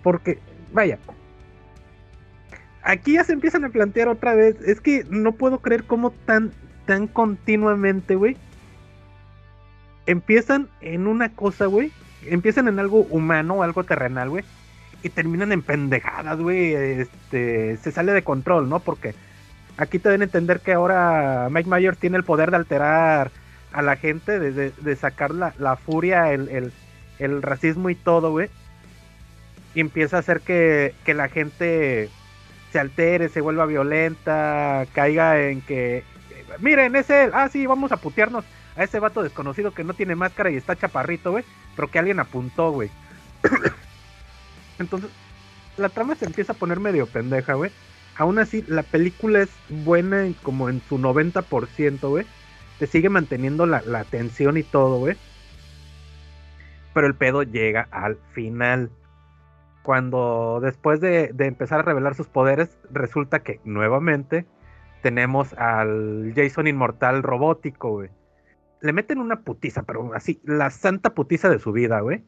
Porque, 0.09 0.39
vaya, 0.73 0.99
aquí 2.83 3.13
ya 3.13 3.25
se 3.25 3.35
empiezan 3.35 3.67
a 3.67 3.69
plantear 3.69 4.09
otra 4.09 4.35
vez. 4.35 4.59
Es 4.63 4.81
que 4.81 5.05
no 5.11 5.33
puedo 5.33 5.59
creer 5.59 5.85
cómo 5.85 6.13
tan, 6.25 6.51
tan 6.87 7.09
continuamente, 7.09 8.15
güey. 8.15 8.39
Empiezan 10.07 10.71
en 10.81 11.07
una 11.07 11.29
cosa, 11.29 11.67
güey. 11.67 11.93
Empiezan 12.25 12.69
en 12.69 12.79
algo 12.79 13.01
humano, 13.11 13.63
algo 13.63 13.85
terrenal, 13.85 14.31
güey. 14.31 14.45
Y 15.03 15.11
terminan 15.11 15.53
en 15.53 15.61
pendejadas, 15.61 16.39
güey. 16.39 16.73
Este, 16.73 17.77
se 17.77 17.93
sale 17.93 18.13
de 18.13 18.25
control, 18.25 18.71
¿no? 18.71 18.79
Porque 18.79 19.15
aquí 19.77 19.99
te 19.99 20.09
deben 20.09 20.23
entender 20.23 20.61
que 20.61 20.73
ahora 20.73 21.49
Mike 21.51 21.69
Myers 21.69 21.99
tiene 21.99 22.17
el 22.17 22.25
poder 22.25 22.51
de 22.51 22.57
alterar 22.57 23.31
a 23.73 23.83
la 23.83 23.97
gente, 23.97 24.39
de, 24.39 24.97
sacar 24.97 25.33
la, 25.35 25.77
furia, 25.77 26.33
el, 26.33 26.49
el, 26.49 26.73
el 27.19 27.43
racismo 27.43 27.91
y 27.91 27.95
todo, 27.95 28.31
güey 28.31 28.49
y 29.79 29.81
empieza 29.81 30.17
a 30.17 30.21
hacer 30.21 30.41
que, 30.41 30.93
la 31.07 31.29
gente 31.29 32.11
se 32.73 32.81
altere, 32.81 33.29
se 33.29 33.41
vuelva 33.41 33.65
violenta, 33.65 34.85
caiga 34.93 35.41
en 35.41 35.61
que, 35.61 36.03
miren, 36.59 36.97
ese, 36.97 37.31
ah, 37.33 37.49
sí, 37.49 37.65
vamos 37.65 37.93
a 37.93 37.99
putearnos 37.99 38.45
a 38.75 38.83
ese 38.83 38.99
vato 38.99 39.23
desconocido 39.23 39.73
que 39.73 39.85
no 39.85 39.95
tiene 39.95 40.17
máscara 40.17 40.51
y 40.51 40.57
está 40.57 40.75
chaparrito, 40.75 41.31
güey, 41.31 41.45
pero 41.77 41.89
que 41.89 42.01
alguien 42.01 42.19
apuntó, 42.19 42.73
güey. 42.73 42.91
Entonces, 44.81 45.11
la 45.77 45.91
trama 45.91 46.17
se 46.17 46.25
empieza 46.25 46.55
a 46.55 46.57
poner 46.57 46.81
medio 46.81 47.07
pendeja, 47.07 47.55
güey. 47.55 47.71
Aún 48.17 48.41
así, 48.41 48.65
la 48.67 48.83
película 48.83 49.43
es 49.43 49.51
buena 49.69 50.29
como 50.43 50.69
en 50.71 50.83
su 50.89 50.99
90%, 50.99 52.01
güey. 52.01 52.27
Te 52.81 52.89
sigue 52.89 53.11
manteniendo 53.11 53.65
la, 53.65 53.83
la 53.83 54.03
tensión 54.03 54.57
y 54.57 54.65
todo, 54.65 54.99
güey. 54.99 55.17
Pero 56.95 57.07
el 57.07 57.15
pedo 57.15 57.45
llega 57.45 57.87
al 57.93 58.19
final 58.33 58.91
cuando 59.89 60.61
después 60.61 61.01
de, 61.01 61.35
empezar 61.39 61.79
a 61.81 61.83
revelar 61.83 62.15
sus 62.15 62.29
poderes, 62.29 62.79
resulta 62.91 63.39
que 63.39 63.59
nuevamente 63.65 64.45
tenemos 65.01 65.55
al 65.55 66.35
Jason 66.37 66.67
Inmortal 66.67 67.23
robótico, 67.23 67.93
güey. 67.93 68.11
Le 68.83 68.93
meten 68.93 69.19
una 69.19 69.41
putiza, 69.41 69.85
pero 69.85 70.13
así, 70.13 70.43
la 70.45 70.69
santa 70.69 71.15
putiza 71.15 71.49
de 71.49 71.59
su 71.59 71.73
vida, 71.73 72.01
güey. 72.01 72.23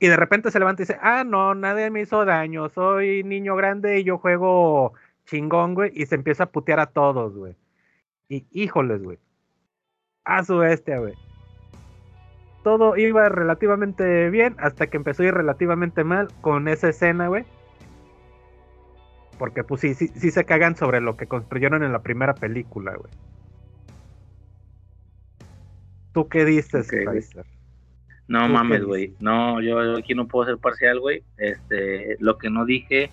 Y 0.00 0.08
de 0.08 0.16
repente 0.16 0.50
se 0.50 0.58
levanta 0.58 0.82
y 0.82 0.84
dice, 0.84 0.98
ah, 1.00 1.24
no, 1.24 1.54
nadie 1.54 1.88
me 1.88 2.02
hizo 2.02 2.26
daño, 2.26 2.68
soy 2.68 3.24
niño 3.24 3.56
grande 3.56 3.98
y 3.98 4.04
yo 4.04 4.18
juego 4.18 4.92
chingón, 5.24 5.72
güey. 5.72 5.92
Y 5.94 6.04
se 6.04 6.16
empieza 6.16 6.44
a 6.44 6.50
putear 6.52 6.78
a 6.80 6.90
todos, 6.90 7.34
güey. 7.38 7.56
Y 8.28 8.46
híjoles, 8.50 9.02
güey. 9.02 9.18
A 10.24 10.44
su 10.44 10.58
bestia, 10.58 10.98
güey. 10.98 11.14
Todo 12.66 12.96
iba 12.96 13.28
relativamente 13.28 14.28
bien 14.28 14.56
hasta 14.58 14.88
que 14.88 14.96
empezó 14.96 15.22
a 15.22 15.26
ir 15.26 15.34
relativamente 15.34 16.02
mal 16.02 16.26
con 16.40 16.66
esa 16.66 16.88
escena, 16.88 17.28
güey. 17.28 17.44
Porque 19.38 19.62
pues 19.62 19.82
sí, 19.82 19.94
sí, 19.94 20.08
sí 20.08 20.32
se 20.32 20.44
cagan 20.44 20.74
sobre 20.74 21.00
lo 21.00 21.16
que 21.16 21.28
construyeron 21.28 21.84
en 21.84 21.92
la 21.92 22.00
primera 22.02 22.34
película, 22.34 22.96
güey. 22.96 23.12
¿Tú 26.12 26.28
qué 26.28 26.44
dices, 26.44 26.88
Ok, 26.88 26.92
güey. 26.94 27.04
Kaiser? 27.04 27.46
No 28.26 28.48
¿Tú 28.48 28.52
mames, 28.54 28.82
güey. 28.82 29.14
No, 29.20 29.60
yo, 29.60 29.84
yo 29.84 29.98
aquí 29.98 30.16
no 30.16 30.26
puedo 30.26 30.46
ser 30.46 30.58
parcial, 30.58 30.98
güey. 30.98 31.22
Este, 31.36 32.16
lo 32.18 32.36
que 32.36 32.50
no 32.50 32.64
dije, 32.64 33.12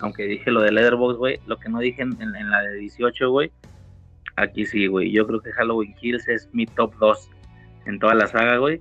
aunque 0.00 0.24
dije 0.24 0.50
lo 0.50 0.62
de 0.62 0.72
Leatherbox, 0.72 1.16
güey, 1.16 1.38
lo 1.46 1.58
que 1.60 1.68
no 1.68 1.78
dije 1.78 2.02
en, 2.02 2.20
en- 2.20 2.34
en 2.34 2.50
la 2.50 2.60
de 2.62 2.74
18, 2.74 3.30
güey, 3.30 3.52
aquí 4.34 4.66
sí, 4.66 4.88
güey. 4.88 5.12
Yo 5.12 5.28
creo 5.28 5.40
que 5.40 5.52
Halloween 5.52 5.94
Kills 5.94 6.26
es 6.26 6.48
mi 6.52 6.66
top 6.66 6.92
2 6.98 7.30
en 7.86 7.98
toda 7.98 8.14
la 8.14 8.26
saga, 8.26 8.56
güey. 8.58 8.80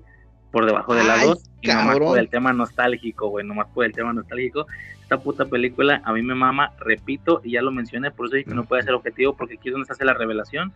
Por 0.52 0.66
debajo 0.66 0.94
de 0.94 1.04
la 1.04 1.16
Ay, 1.16 1.28
2. 1.28 1.44
Y 1.62 1.68
nomás 1.68 2.00
por 2.00 2.20
el 2.20 2.30
tema 2.30 2.54
nostálgico, 2.54 3.30
güey. 3.30 3.46
Nomás 3.46 3.68
por 3.74 3.86
el 3.86 3.94
tema 3.94 4.14
nostálgico. 4.14 4.68
Esta 5.02 5.20
puta 5.20 5.46
película 5.46 6.02
a 6.06 6.14
mí 6.14 6.22
me 6.22 6.34
mama, 6.34 6.72
repito, 6.80 7.42
y 7.44 7.52
ya 7.52 7.62
lo 7.62 7.72
mencioné, 7.72 8.10
por 8.10 8.28
eso 8.28 8.38
dije 8.38 8.50
que 8.50 8.56
no 8.56 8.64
puede 8.64 8.84
ser 8.84 8.94
objetivo, 8.94 9.36
porque 9.36 9.56
aquí 9.56 9.68
es 9.68 9.74
donde 9.74 9.86
se 9.86 9.94
hace 9.94 10.06
la 10.06 10.14
revelación 10.14 10.72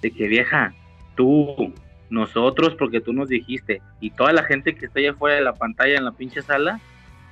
de 0.00 0.12
que 0.12 0.28
vieja, 0.28 0.72
tú, 1.16 1.74
nosotros, 2.08 2.76
porque 2.76 3.00
tú 3.00 3.12
nos 3.12 3.28
dijiste, 3.28 3.82
y 4.00 4.10
toda 4.10 4.32
la 4.32 4.44
gente 4.44 4.74
que 4.74 4.86
está 4.86 5.00
allá 5.00 5.10
afuera 5.10 5.36
de 5.36 5.42
la 5.42 5.54
pantalla 5.54 5.96
en 5.96 6.04
la 6.04 6.12
pinche 6.12 6.40
sala, 6.40 6.80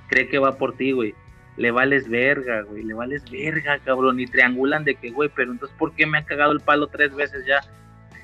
cree 0.09 0.29
que 0.29 0.39
va 0.39 0.59
por 0.59 0.77
ti, 0.77 0.93
güey. 0.93 1.15
Le 1.57 1.71
vales 1.71 2.09
verga, 2.09 2.62
güey, 2.62 2.83
le 2.83 2.95
vales 2.95 3.31
verga, 3.31 3.79
cabrón, 3.79 4.19
y 4.19 4.27
triangulan 4.27 4.85
de 4.85 4.97
que, 4.97 5.11
güey, 5.11 5.31
pero 5.35 5.53
entonces, 5.53 5.77
¿por 5.79 5.95
qué 5.95 6.07
me 6.07 6.19
ha 6.19 6.25
cagado 6.25 6.53
el 6.53 6.61
palo 6.61 6.89
tres 6.89 7.15
veces 7.15 7.47
ya? 7.47 7.61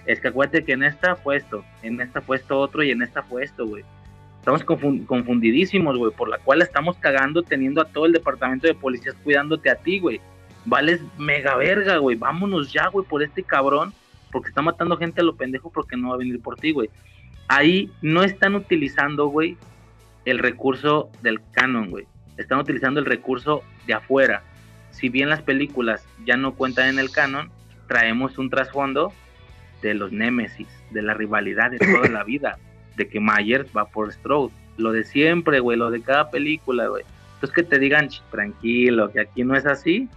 Es 0.09 0.21
que 0.21 0.29
acuérdate 0.29 0.65
que 0.65 0.73
en 0.73 0.83
esta 0.83 1.17
fue 1.17 1.37
esto, 1.37 1.65
en 1.83 2.01
esta 2.01 2.23
fue 2.23 2.39
esto 2.39 2.59
otro 2.59 2.83
y 2.83 2.91
en 2.91 3.03
esta 3.03 3.23
fue 3.23 3.45
esto, 3.45 3.67
güey. 3.67 3.85
Estamos 4.39 4.65
confun- 4.65 5.05
confundidísimos, 5.05 5.99
güey, 5.99 6.11
por 6.13 6.31
la 6.31 6.39
cual 6.39 6.63
estamos 6.63 6.97
cagando 6.97 7.43
teniendo 7.43 7.83
a 7.83 7.85
todo 7.85 8.07
el 8.07 8.13
departamento 8.13 8.67
de 8.67 8.75
policías 8.75 9.15
cuidándote 9.23 9.69
a 9.69 9.75
ti, 9.77 9.99
güey. 10.01 10.19
Vales 10.65 11.03
mega 11.19 11.57
verga, 11.57 11.99
güey. 11.99 12.17
Vámonos 12.17 12.73
ya, 12.73 12.89
güey, 12.89 13.05
por 13.07 13.23
este 13.23 13.43
cabrón, 13.43 13.93
porque 14.33 14.49
está 14.49 14.63
matando 14.63 14.97
gente 14.97 15.21
a 15.21 15.25
lo 15.25 15.37
pendejo 15.37 15.71
porque 15.71 15.97
no 15.97 16.09
va 16.09 16.15
a 16.15 16.19
venir 16.19 16.41
por 16.41 16.57
ti, 16.57 16.73
güey. 16.73 16.89
Ahí 17.47 17.93
no 18.01 18.23
están 18.23 18.55
utilizando, 18.55 19.27
güey, 19.27 19.59
el 20.25 20.39
recurso 20.39 21.11
del 21.21 21.41
canon, 21.53 21.91
güey. 21.91 22.07
Están 22.39 22.61
utilizando 22.61 22.99
el 22.99 23.07
recurso 23.07 23.63
de 23.87 23.93
afuera. 23.93 24.43
Si 24.91 25.11
bien 25.11 25.29
las 25.29 25.43
películas 25.43 26.07
ya 26.25 26.39
no 26.39 26.55
cuentan 26.55 26.89
en 26.89 26.99
el 26.99 27.11
canon, 27.11 27.51
traemos 27.87 28.39
un 28.39 28.49
trasfondo 28.49 29.13
de 29.83 29.95
los 29.95 30.13
némesis, 30.13 30.69
de 30.91 31.03
la 31.03 31.15
rivalidad 31.15 31.71
de 31.71 31.79
toda 31.79 32.09
la 32.09 32.25
vida, 32.25 32.59
de 32.97 33.09
que 33.09 33.21
Myers 33.21 33.69
va 33.77 33.87
por 33.87 34.13
Strode. 34.13 34.53
Lo 34.77 34.93
de 34.93 35.05
siempre, 35.05 35.61
güey, 35.61 35.79
lo 35.79 35.91
de 35.91 36.03
cada 36.03 36.31
película, 36.31 36.87
güey. 36.89 37.05
Entonces 37.35 37.55
que 37.55 37.63
te 37.63 37.79
digan, 37.79 38.09
"Ch, 38.09 38.23
tranquilo, 38.31 39.11
que 39.13 39.21
aquí 39.21 39.45
no 39.45 39.55
es 39.55 39.67
así. 39.67 40.09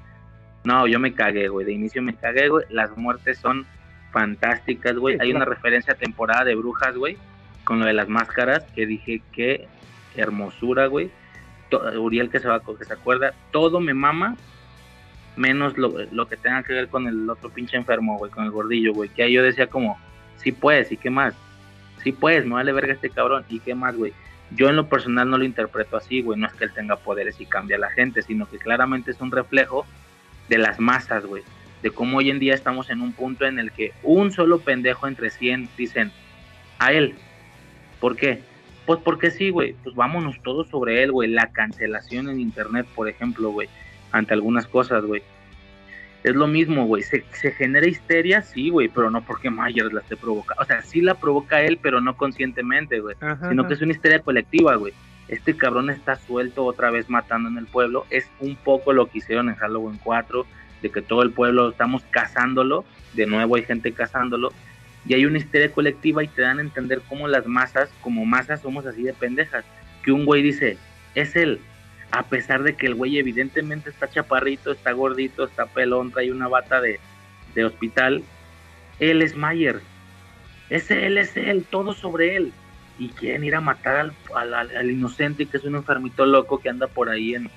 No, 0.63 0.87
yo 0.87 0.99
me 0.99 1.13
cagué, 1.13 1.47
güey. 1.47 1.65
De 1.65 1.73
inicio 1.73 2.01
me 2.01 2.15
cagué, 2.15 2.49
güey. 2.49 2.65
Las 2.69 2.95
muertes 2.97 3.37
son 3.39 3.65
fantásticas, 4.11 4.95
güey. 4.95 5.17
Hay 5.19 5.31
una 5.31 5.45
referencia 5.45 5.93
a 5.93 5.97
temporada 5.97 6.43
de 6.43 6.55
brujas, 6.55 6.95
güey, 6.95 7.17
con 7.63 7.79
lo 7.79 7.85
de 7.85 7.93
las 7.93 8.09
máscaras, 8.09 8.63
que 8.75 8.85
dije, 8.85 9.21
qué 9.31 9.67
hermosura, 10.15 10.87
güey. 10.87 11.09
Uriel 11.97 12.29
que 12.29 12.39
se 12.39 12.47
va, 12.47 12.59
que 12.59 12.85
se 12.85 12.93
acuerda, 12.93 13.33
todo 13.51 13.79
me 13.79 13.93
mama, 13.93 14.35
menos 15.35 15.77
lo, 15.77 15.93
lo 16.11 16.27
que 16.27 16.37
tenga 16.37 16.63
que 16.63 16.73
ver 16.73 16.87
con 16.87 17.07
el 17.07 17.29
otro 17.29 17.49
pinche 17.49 17.77
enfermo, 17.77 18.17
güey, 18.17 18.31
con 18.31 18.43
el 18.43 18.51
gordillo, 18.51 18.93
güey. 18.93 19.09
Que 19.09 19.23
ahí 19.23 19.33
yo 19.33 19.43
decía 19.43 19.67
como, 19.67 19.99
sí 20.37 20.51
puedes, 20.51 20.91
¿y 20.91 20.97
qué 20.97 21.09
más? 21.09 21.33
Sí 22.03 22.11
puedes, 22.11 22.45
no 22.45 22.55
vale 22.55 22.71
verga 22.71 22.93
este 22.93 23.09
cabrón, 23.09 23.45
¿y 23.49 23.59
qué 23.59 23.75
más, 23.75 23.95
güey? 23.95 24.13
Yo 24.53 24.69
en 24.69 24.75
lo 24.75 24.89
personal 24.89 25.29
no 25.29 25.37
lo 25.37 25.45
interpreto 25.45 25.97
así, 25.97 26.21
güey. 26.21 26.37
No 26.39 26.47
es 26.47 26.53
que 26.53 26.65
él 26.65 26.73
tenga 26.73 26.97
poderes 26.97 27.39
y 27.39 27.45
cambie 27.45 27.75
a 27.75 27.79
la 27.79 27.89
gente, 27.89 28.21
sino 28.21 28.49
que 28.49 28.57
claramente 28.57 29.11
es 29.11 29.21
un 29.21 29.31
reflejo 29.31 29.85
de 30.49 30.57
las 30.57 30.79
masas, 30.79 31.25
güey. 31.25 31.43
De 31.81 31.91
cómo 31.91 32.17
hoy 32.17 32.29
en 32.29 32.39
día 32.39 32.53
estamos 32.53 32.89
en 32.89 33.01
un 33.01 33.13
punto 33.13 33.45
en 33.45 33.59
el 33.59 33.71
que 33.71 33.93
un 34.03 34.31
solo 34.31 34.59
pendejo 34.59 35.07
entre 35.07 35.29
100 35.29 35.69
dicen 35.77 36.11
a 36.79 36.91
él. 36.91 37.15
¿Por 37.99 38.17
qué? 38.17 38.41
Pues 38.85 38.99
porque 38.99 39.31
sí, 39.31 39.51
güey. 39.51 39.73
Pues 39.83 39.95
vámonos 39.95 40.41
todos 40.43 40.67
sobre 40.67 41.01
él, 41.01 41.11
güey. 41.11 41.29
La 41.29 41.47
cancelación 41.51 42.29
en 42.29 42.39
internet, 42.39 42.85
por 42.93 43.07
ejemplo, 43.07 43.51
güey. 43.51 43.69
Ante 44.11 44.33
algunas 44.33 44.67
cosas, 44.67 45.03
güey. 45.03 45.21
Es 46.23 46.35
lo 46.35 46.47
mismo, 46.47 46.85
güey. 46.85 47.01
Se, 47.01 47.23
se 47.31 47.51
genera 47.51 47.87
histeria, 47.87 48.43
sí, 48.43 48.69
güey, 48.69 48.89
pero 48.89 49.09
no 49.09 49.23
porque 49.23 49.49
Myers 49.49 49.91
la 49.91 50.01
esté 50.01 50.15
provocando. 50.15 50.61
O 50.61 50.65
sea, 50.65 50.81
sí 50.83 51.01
la 51.01 51.15
provoca 51.15 51.61
él, 51.61 51.79
pero 51.81 51.99
no 51.99 52.15
conscientemente, 52.15 52.99
güey 52.99 53.15
sino 53.49 53.67
que 53.67 53.73
es 53.73 53.81
una 53.81 53.91
histeria 53.91 54.19
colectiva, 54.19 54.75
güey. 54.75 54.93
Este 55.27 55.55
cabrón 55.55 55.89
está 55.89 56.17
suelto 56.17 56.65
otra 56.65 56.91
vez 56.91 57.09
matando 57.09 57.49
en 57.49 57.57
el 57.57 57.65
pueblo. 57.65 58.05
Es 58.09 58.29
un 58.39 58.55
poco 58.55 58.93
lo 58.93 59.07
que 59.07 59.19
hicieron 59.19 59.49
en 59.49 59.55
Halloween 59.55 59.97
4, 60.03 60.45
de 60.81 60.89
que 60.89 61.01
todo 61.01 61.23
el 61.23 61.31
pueblo 61.31 61.69
estamos 61.69 62.03
cazándolo. 62.11 62.85
De 63.13 63.25
nuevo 63.25 63.55
hay 63.55 63.63
gente 63.63 63.93
cazándolo. 63.93 64.51
Y 65.07 65.13
hay 65.13 65.25
una 65.25 65.37
histeria 65.37 65.71
colectiva 65.71 66.23
y 66.23 66.27
te 66.27 66.41
dan 66.41 66.59
a 66.59 66.61
entender 66.61 67.01
cómo 67.07 67.27
las 67.27 67.47
masas, 67.47 67.89
como 68.01 68.25
masas, 68.25 68.61
somos 68.61 68.85
así 68.85 69.03
de 69.03 69.13
pendejas. 69.13 69.63
Que 70.03 70.11
un 70.11 70.25
güey 70.25 70.43
dice, 70.43 70.77
es 71.15 71.35
él. 71.35 71.59
A 72.11 72.23
pesar 72.23 72.63
de 72.63 72.75
que 72.75 72.87
el 72.87 72.95
güey 72.95 73.17
evidentemente 73.17 73.89
está 73.89 74.09
chaparrito, 74.09 74.71
está 74.71 74.91
gordito, 74.91 75.45
está 75.45 75.65
pelón, 75.65 76.11
trae 76.11 76.31
una 76.31 76.47
bata 76.49 76.81
de, 76.81 76.99
de 77.55 77.65
hospital. 77.65 78.23
Él 78.99 79.21
es 79.21 79.35
Myers. 79.35 79.81
Es 80.69 80.91
él, 80.91 81.17
es 81.17 81.35
él, 81.37 81.65
todo 81.69 81.93
sobre 81.93 82.35
él 82.35 82.51
y 82.99 83.09
quieren 83.09 83.43
ir 83.43 83.55
a 83.55 83.61
matar 83.61 83.95
al, 83.97 84.13
al- 84.35 84.53
al- 84.53 84.77
al 84.77 84.91
inocente 84.91 85.45
que 85.45 85.57
es 85.57 85.63
un 85.63 85.75
enfermito 85.75 86.25
loco 86.25 86.59
que 86.59 86.69
anda 86.69 86.87
por 86.87 87.09
ahí 87.09 87.33
en, 87.35 87.49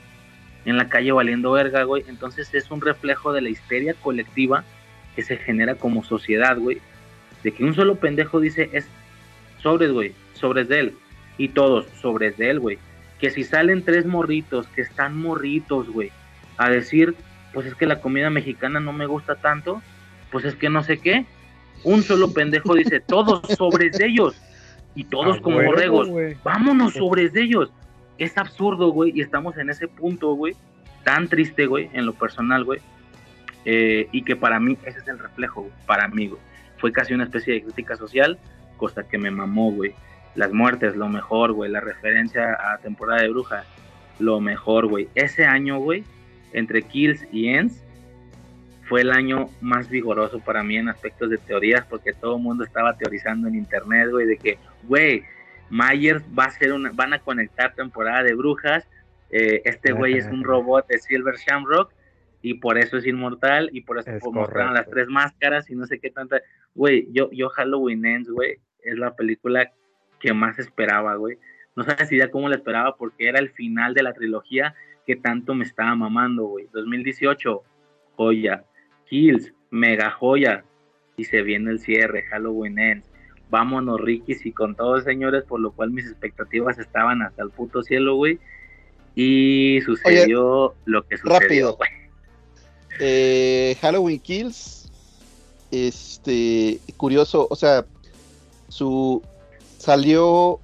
en 0.65 0.77
la 0.77 0.89
calle 0.89 1.13
valiendo 1.13 1.53
verga, 1.53 1.83
güey. 1.83 2.05
Entonces 2.09 2.53
es 2.55 2.71
un 2.71 2.81
reflejo 2.81 3.33
de 3.33 3.41
la 3.43 3.51
histeria 3.51 3.95
colectiva 3.95 4.65
que 5.15 5.23
se 5.23 5.37
genera 5.37 5.75
como 5.75 6.03
sociedad, 6.05 6.57
güey. 6.59 6.81
De 7.43 7.53
que 7.53 7.63
un 7.65 7.75
solo 7.75 7.97
pendejo 7.97 8.41
dice 8.41 8.71
es 8.73 8.87
sobres, 9.63 9.91
güey, 9.93 10.13
sobres 10.35 10.69
de 10.69 10.81
él. 10.81 10.95
Y 11.39 11.49
todos 11.49 11.87
sobres 12.01 12.37
de 12.39 12.51
él, 12.51 12.61
güey. 12.61 12.79
Que 13.19 13.31
si 13.31 13.45
salen 13.45 13.85
tres 13.85 14.07
morritos, 14.07 14.67
que 14.69 14.83
están 14.83 15.17
morritos, 15.17 15.89
güey, 15.89 16.11
a 16.57 16.69
decir, 16.69 17.15
pues 17.53 17.67
es 17.67 17.75
que 17.75 17.87
la 17.87 18.01
comida 18.01 18.31
mexicana 18.31 18.81
no 18.81 18.93
me 18.93 19.07
gusta 19.07 19.37
tanto, 19.37 19.83
pues 20.31 20.45
es 20.45 20.55
que 20.57 20.69
no 20.69 20.83
sé 20.83 20.99
qué. 20.99 21.25
Un 21.85 22.03
solo 22.03 22.33
pendejo 22.33 22.75
dice, 22.75 23.01
todos 23.07 23.43
sobres 23.57 23.99
de 23.99 24.07
ellos. 24.07 24.41
Y 24.95 25.05
todos 25.05 25.39
A 25.39 25.41
como 25.41 25.57
huevo, 25.59 25.71
borregos 25.71 26.09
güey. 26.09 26.37
vámonos 26.45 26.95
sobres 26.95 27.33
de 27.33 27.43
ellos. 27.43 27.73
Es 28.19 28.39
absurdo, 28.39 28.91
güey, 28.91 29.13
y 29.15 29.23
estamos 29.23 29.57
en 29.59 29.71
ese 29.71 29.89
punto, 29.89 30.35
güey, 30.35 30.55
tan 31.03 31.29
triste, 31.29 31.67
güey, 31.67 31.91
en 31.93 32.07
lo 32.07 32.13
personal, 32.15 32.65
güey, 32.65 32.81
eh, 33.65 34.09
y 34.13 34.23
que 34.23 34.37
para 34.37 34.61
mí 34.61 34.79
ese 34.85 35.01
es 35.01 35.09
el 35.09 35.19
reflejo, 35.19 35.63
güey, 35.63 35.73
para 35.87 36.07
mí, 36.09 36.29
güey. 36.29 36.41
Fue 36.79 36.93
casi 36.93 37.15
una 37.15 37.25
especie 37.25 37.55
de 37.55 37.63
crítica 37.63 37.97
social, 37.97 38.39
cosa 38.77 39.03
que 39.03 39.19
me 39.19 39.31
mamó, 39.31 39.73
güey. 39.73 39.95
Las 40.35 40.53
muertes, 40.53 40.97
lo 40.97 41.09
mejor, 41.09 41.53
güey, 41.53 41.71
la 41.71 41.81
referencia 41.81 42.57
a 42.73 42.79
temporada 42.79 43.23
de 43.23 43.29
bruja, 43.29 43.65
lo 44.19 44.41
mejor, 44.41 44.87
güey. 44.87 45.09
Ese 45.15 45.45
año, 45.45 45.79
güey, 45.79 46.05
entre 46.53 46.83
Kills 46.83 47.27
y 47.33 47.49
Ends, 47.49 47.85
fue 48.89 49.01
el 49.01 49.11
año 49.11 49.49
más 49.61 49.89
vigoroso 49.89 50.41
para 50.41 50.63
mí 50.63 50.77
en 50.77 50.89
aspectos 50.89 51.31
de 51.31 51.39
teorías, 51.39 51.85
porque 51.87 52.13
todo 52.13 52.37
el 52.37 52.43
mundo 52.43 52.65
estaba 52.65 52.97
teorizando 52.97 53.49
en 53.49 53.55
internet, 53.55 54.11
güey, 54.11 54.27
de 54.27 54.37
que, 54.37 54.59
güey, 54.85 55.23
Myers 55.71 56.23
va 56.39 56.45
a 56.45 56.51
ser 56.51 56.73
una, 56.73 56.91
van 56.93 57.15
a 57.15 57.19
conectar 57.19 57.75
temporada 57.75 58.23
de 58.23 58.35
brujas, 58.35 58.87
eh, 59.31 59.63
este 59.65 59.93
güey 59.93 60.15
es 60.15 60.27
un 60.27 60.45
robot 60.45 60.87
de 60.89 60.99
Silver 60.99 61.37
Shamrock, 61.37 61.93
y 62.43 62.55
por 62.55 62.77
eso 62.77 62.99
es 62.99 63.07
inmortal, 63.07 63.71
y 63.73 63.81
por 63.81 63.99
eso 63.99 64.11
Es 64.11 64.23
mostraron 64.25 64.75
las 64.75 64.89
tres 64.91 65.09
máscaras, 65.09 65.71
y 65.71 65.75
no 65.75 65.87
sé 65.87 65.99
qué 65.99 66.11
tanta, 66.11 66.43
güey, 66.75 67.09
yo, 67.11 67.31
yo 67.33 67.49
Halloween 67.49 68.05
Ends, 68.05 68.29
güey, 68.29 68.59
es 68.83 68.99
la 68.99 69.17
película 69.17 69.73
que 70.25 70.33
más 70.33 70.59
esperaba, 70.59 71.17
güey, 71.17 71.37
no 71.77 71.85
sabes 71.85 72.11
idea 72.11 72.31
cómo 72.31 72.49
la 72.49 72.57
esperaba, 72.57 72.97
porque 72.97 73.29
era 73.29 73.39
el 73.39 73.51
final 73.51 73.93
de 73.93 74.03
la 74.03 74.15
trilogía 74.15 74.75
que 75.07 75.17
tanto 75.17 75.55
me 75.55 75.65
estaba 75.65 75.95
mamando, 75.95 76.47
güey, 76.47 76.67
2018, 76.73 77.63
joya, 78.17 78.65
Kills, 79.07 79.53
mega 79.71 80.11
joya. 80.11 80.65
Y 81.19 81.25
se 81.27 81.43
viene 81.43 81.71
el 81.73 81.79
cierre, 81.79 82.23
Halloween 82.23 82.79
Ends. 82.79 83.07
Vámonos, 83.51 84.01
Rikis, 84.01 84.47
y 84.47 84.53
con 84.53 84.75
todos, 84.75 85.05
señores, 85.05 85.45
por 85.45 85.61
lo 85.61 85.73
cual 85.73 85.91
mis 85.91 86.07
expectativas 86.07 86.79
estaban 86.79 87.21
hasta 87.21 87.43
el 87.43 87.51
puto 87.51 87.83
cielo, 87.83 88.17
güey. 88.17 88.39
Y 89.15 89.81
sucedió 89.85 90.75
lo 90.87 91.07
que 91.07 91.19
sucedió, 91.19 91.39
rápido. 91.39 91.77
güey. 91.77 91.91
Eh, 92.99 93.77
Halloween 93.83 94.21
Kills, 94.21 94.91
este, 95.71 96.81
curioso, 96.97 97.47
o 97.51 97.57
sea, 97.57 97.85
su 98.69 99.23
salió 99.85 100.61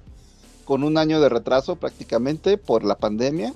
con 0.65 0.83
un 0.83 0.97
año 0.97 1.21
de 1.21 1.29
retraso 1.29 1.75
prácticamente 1.75 2.57
por 2.57 2.83
la 2.83 2.95
pandemia. 2.95 3.53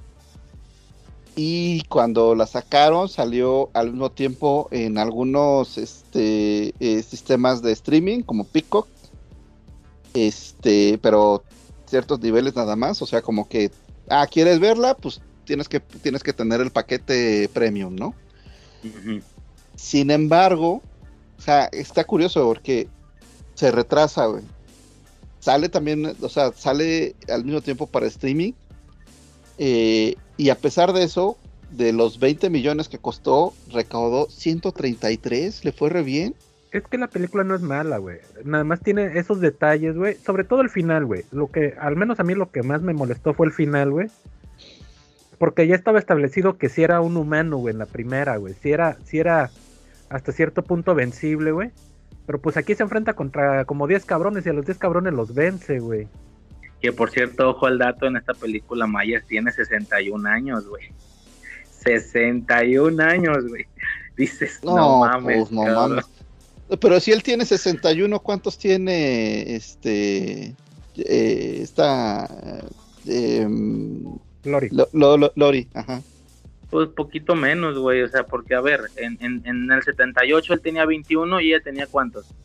Y 1.35 1.81
cuando 1.89 2.33
la 2.35 2.45
sacaron 2.45 3.09
salió 3.09 3.69
al 3.73 3.91
mismo 3.91 4.11
tiempo 4.11 4.69
en 4.71 4.97
algunos 4.97 5.77
este, 5.77 6.73
eh, 6.79 7.03
sistemas 7.03 7.61
de 7.61 7.71
streaming 7.73 8.21
como 8.21 8.45
Peacock. 8.45 8.87
Este, 10.13 10.97
pero 11.01 11.43
ciertos 11.87 12.19
niveles 12.21 12.55
nada 12.55 12.75
más. 12.75 13.01
O 13.01 13.05
sea, 13.05 13.21
como 13.21 13.49
que, 13.49 13.71
ah, 14.09 14.27
¿quieres 14.27 14.59
verla? 14.59 14.95
Pues 14.95 15.19
tienes 15.45 15.67
que, 15.67 15.79
tienes 15.79 16.23
que 16.23 16.31
tener 16.31 16.61
el 16.61 16.71
paquete 16.71 17.49
premium, 17.53 17.95
¿no? 17.95 18.13
Sin 19.75 20.11
embargo, 20.11 20.81
o 21.37 21.41
sea, 21.41 21.65
está 21.65 22.03
curioso 22.03 22.45
porque 22.45 22.87
se 23.55 23.71
retrasa, 23.71 24.27
güey. 24.27 24.43
Sale 25.45 25.69
también, 25.69 26.11
o 26.21 26.27
sea, 26.27 26.51
sale 26.53 27.13
al 27.29 27.45
mismo 27.45 27.61
tiempo 27.61 27.85
para 27.85 28.07
streaming. 28.07 28.53
eh, 29.59 30.15
y 30.37 30.49
a 30.49 30.55
pesar 30.55 30.91
de 30.91 31.03
eso, 31.03 31.37
de 31.69 31.93
los 31.93 32.17
20 32.17 32.49
millones 32.49 32.89
que 32.89 32.97
costó, 32.97 33.53
recaudó 33.71 34.27
133, 34.27 35.63
le 35.63 35.71
fue 35.71 35.89
re 35.91 36.01
bien. 36.01 36.33
Es 36.71 36.81
que 36.87 36.97
la 36.97 37.05
película 37.05 37.43
no 37.43 37.53
es 37.53 37.61
mala, 37.61 37.99
güey. 37.99 38.17
Nada 38.43 38.63
más 38.63 38.81
tiene 38.81 39.19
esos 39.19 39.39
detalles, 39.39 39.95
güey. 39.95 40.15
Sobre 40.15 40.45
todo 40.45 40.61
el 40.61 40.71
final, 40.71 41.05
güey. 41.05 41.25
Lo 41.31 41.51
que, 41.51 41.75
al 41.79 41.95
menos 41.95 42.19
a 42.19 42.23
mí 42.23 42.33
lo 42.33 42.49
que 42.49 42.63
más 42.63 42.81
me 42.81 42.95
molestó 42.95 43.35
fue 43.35 43.45
el 43.45 43.53
final, 43.53 43.91
güey. 43.91 44.07
Porque 45.37 45.67
ya 45.67 45.75
estaba 45.75 45.99
establecido 45.99 46.57
que 46.57 46.69
si 46.69 46.81
era 46.81 47.01
un 47.01 47.17
humano, 47.17 47.57
güey, 47.57 47.73
en 47.73 47.77
la 47.77 47.85
primera, 47.85 48.37
güey. 48.37 48.55
Si 48.63 48.71
era, 48.71 48.97
si 49.05 49.19
era 49.19 49.51
hasta 50.09 50.31
cierto 50.31 50.63
punto 50.63 50.95
vencible, 50.95 51.51
güey. 51.51 51.69
Pero 52.25 52.39
pues 52.41 52.57
aquí 52.57 52.73
se 52.75 52.83
enfrenta 52.83 53.13
contra 53.13 53.65
como 53.65 53.87
10 53.87 54.05
cabrones 54.05 54.45
y 54.45 54.49
a 54.49 54.53
los 54.53 54.65
10 54.65 54.77
cabrones 54.77 55.13
los 55.13 55.33
vence, 55.33 55.79
güey. 55.79 56.07
Que 56.81 56.91
por 56.91 57.09
cierto, 57.11 57.49
ojo 57.51 57.67
al 57.67 57.77
dato, 57.77 58.05
en 58.07 58.17
esta 58.17 58.33
película 58.33 58.87
Myers 58.87 59.25
tiene 59.27 59.51
61 59.51 60.27
años, 60.29 60.67
güey. 60.67 60.89
61 61.83 62.99
años, 63.03 63.47
güey. 63.47 63.65
Dices, 64.17 64.59
no, 64.63 64.75
No, 64.75 64.99
mames. 65.01 65.37
pues 65.39 65.51
no 65.51 65.63
cabrón. 65.63 65.89
mames. 65.91 66.05
Pero 66.79 66.99
si 66.99 67.11
él 67.11 67.21
tiene 67.21 67.45
61, 67.45 68.19
¿cuántos 68.21 68.57
tiene 68.57 69.55
este 69.55 70.55
eh, 70.97 71.59
esta 71.61 72.27
eh, 73.05 73.47
Lori. 74.45 74.69
Lo- 74.71 74.87
Lo- 74.93 75.17
Lo- 75.17 75.31
Lori? 75.35 75.67
Ajá. 75.73 76.01
Pues 76.75 76.89
poquito 76.89 77.35
menos, 77.35 77.77
güey. 77.77 78.01
O 78.01 78.07
sea, 78.09 78.25
porque 78.25 78.53
a 78.53 78.59
ver, 78.59 78.81
en, 78.97 79.17
en, 79.21 79.41
en 79.45 79.71
el 79.71 79.81
78 79.81 80.55
él 80.55 80.59
tenía 80.59 80.85
21 80.85 81.39
y 81.39 81.53
ella 81.53 81.63
tenía 81.63 81.87
cuántos? 81.87 82.35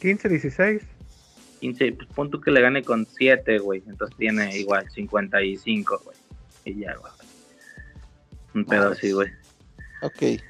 15, 0.00 0.30
16. 0.30 0.82
15, 1.60 1.92
pues 1.92 2.08
pon 2.14 2.30
tú 2.30 2.40
que 2.40 2.50
le 2.50 2.62
gane 2.62 2.82
con 2.82 3.04
7, 3.04 3.58
güey. 3.58 3.82
Entonces 3.86 4.16
tiene 4.16 4.56
igual 4.56 4.88
55, 4.88 6.00
güey. 6.02 6.16
Y 6.64 6.80
ya, 6.80 6.94
güey. 6.94 7.12
Un 8.54 8.64
pedo 8.64 8.92
así, 8.92 9.12
güey. 9.12 9.30
Ok. 10.00 10.40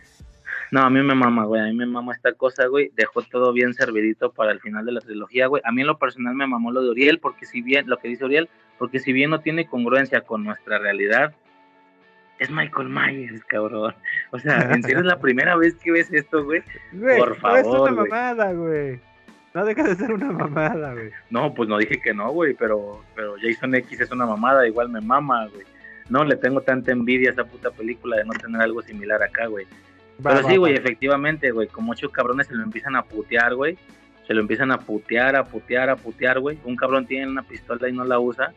No, 0.71 0.83
a 0.83 0.89
mí 0.89 1.03
me 1.03 1.17
mama, 1.17 1.47
güey. 1.47 1.63
A 1.63 1.65
mí 1.65 1.75
me 1.75 1.87
mama 1.87 2.15
esta 2.15 2.33
cosa, 2.35 2.67
güey. 2.67 2.93
Dejó 2.95 3.23
todo 3.23 3.53
bien 3.53 3.75
servidito 3.75 4.31
para 4.33 4.53
el 4.53 4.61
final 4.61 4.87
de 4.87 4.93
la 4.93 5.01
trilogía, 5.01 5.49
güey. 5.49 5.61
A 5.65 5.73
mí 5.73 5.81
en 5.81 5.89
lo 5.89 5.99
personal 5.99 6.37
me 6.37 6.47
mamó 6.47 6.71
lo 6.71 6.81
de 6.81 6.91
Uriel, 6.91 7.19
porque 7.19 7.45
si 7.45 7.61
bien, 7.61 7.89
lo 7.89 7.97
que 7.97 8.07
dice 8.07 8.25
Uriel, 8.25 8.49
porque 8.79 9.01
si 9.01 9.13
bien 9.13 9.31
no 9.31 9.41
tiene 9.41 9.67
congruencia 9.67 10.21
con 10.21 10.45
nuestra 10.45 10.79
realidad, 10.79 11.35
es 12.39 12.51
Michael 12.51 12.89
Myers, 12.89 13.45
cabrón. 13.45 13.95
O 14.31 14.39
sea, 14.39 14.59
en 14.73 14.83
serio 14.83 14.99
es 15.01 15.05
la 15.05 15.19
primera 15.21 15.57
vez 15.57 15.75
que 15.77 15.93
ves 15.93 16.13
esto, 16.13 16.45
güey. 16.45 16.63
Güey, 16.93 17.19
Por 17.19 17.29
no 17.29 17.35
es 17.35 17.41
favor, 17.41 17.81
una 17.91 18.01
güey. 18.03 18.11
mamada, 18.11 18.53
güey. 18.53 19.01
No 19.55 19.65
deja 19.65 19.85
de 19.85 19.95
ser 19.95 20.13
una 20.13 20.33
mamada, 20.33 20.93
güey. 20.95 21.11
No, 21.31 21.55
pues 21.55 21.69
no 21.69 21.79
dije 21.79 22.01
que 22.01 22.13
no, 22.13 22.31
güey, 22.33 22.55
pero, 22.55 23.05
pero 23.15 23.37
Jason 23.41 23.75
X 23.77 24.01
es 24.01 24.11
una 24.11 24.27
mamada, 24.27 24.67
igual 24.67 24.89
me 24.89 25.01
mama, 25.01 25.47
güey. 25.47 25.65
No 26.09 26.25
le 26.25 26.37
tengo 26.37 26.61
tanta 26.61 26.91
envidia 26.93 27.31
a 27.31 27.33
esa 27.33 27.45
puta 27.45 27.71
película 27.71 28.17
de 28.17 28.25
no 28.25 28.33
tener 28.33 28.61
algo 28.61 28.83
similar 28.83 29.23
acá, 29.23 29.47
güey. 29.47 29.65
Va, 30.25 30.33
Pero 30.33 30.43
va, 30.43 30.51
sí, 30.51 30.57
güey, 30.57 30.73
va. 30.75 30.79
efectivamente, 30.81 31.51
güey, 31.53 31.69
como 31.69 31.93
ocho 31.93 32.11
cabrones 32.11 32.49
se 32.49 32.55
lo 32.55 32.63
empiezan 32.65 32.97
a 32.97 33.03
putear, 33.05 33.55
güey. 33.55 33.79
Se 34.27 34.35
lo 34.35 34.41
empiezan 34.41 34.73
a 34.73 34.79
putear, 34.79 35.37
a 35.37 35.45
putear, 35.45 35.89
a 35.91 35.97
putear, 35.97 36.41
güey. 36.41 36.59
Un 36.65 36.77
cabrón 36.77 37.07
tiene 37.07 37.29
una 37.29 37.43
pistola 37.43 37.89
y 37.89 37.93
no 37.93 38.05
la 38.05 38.19
usa. 38.19 38.53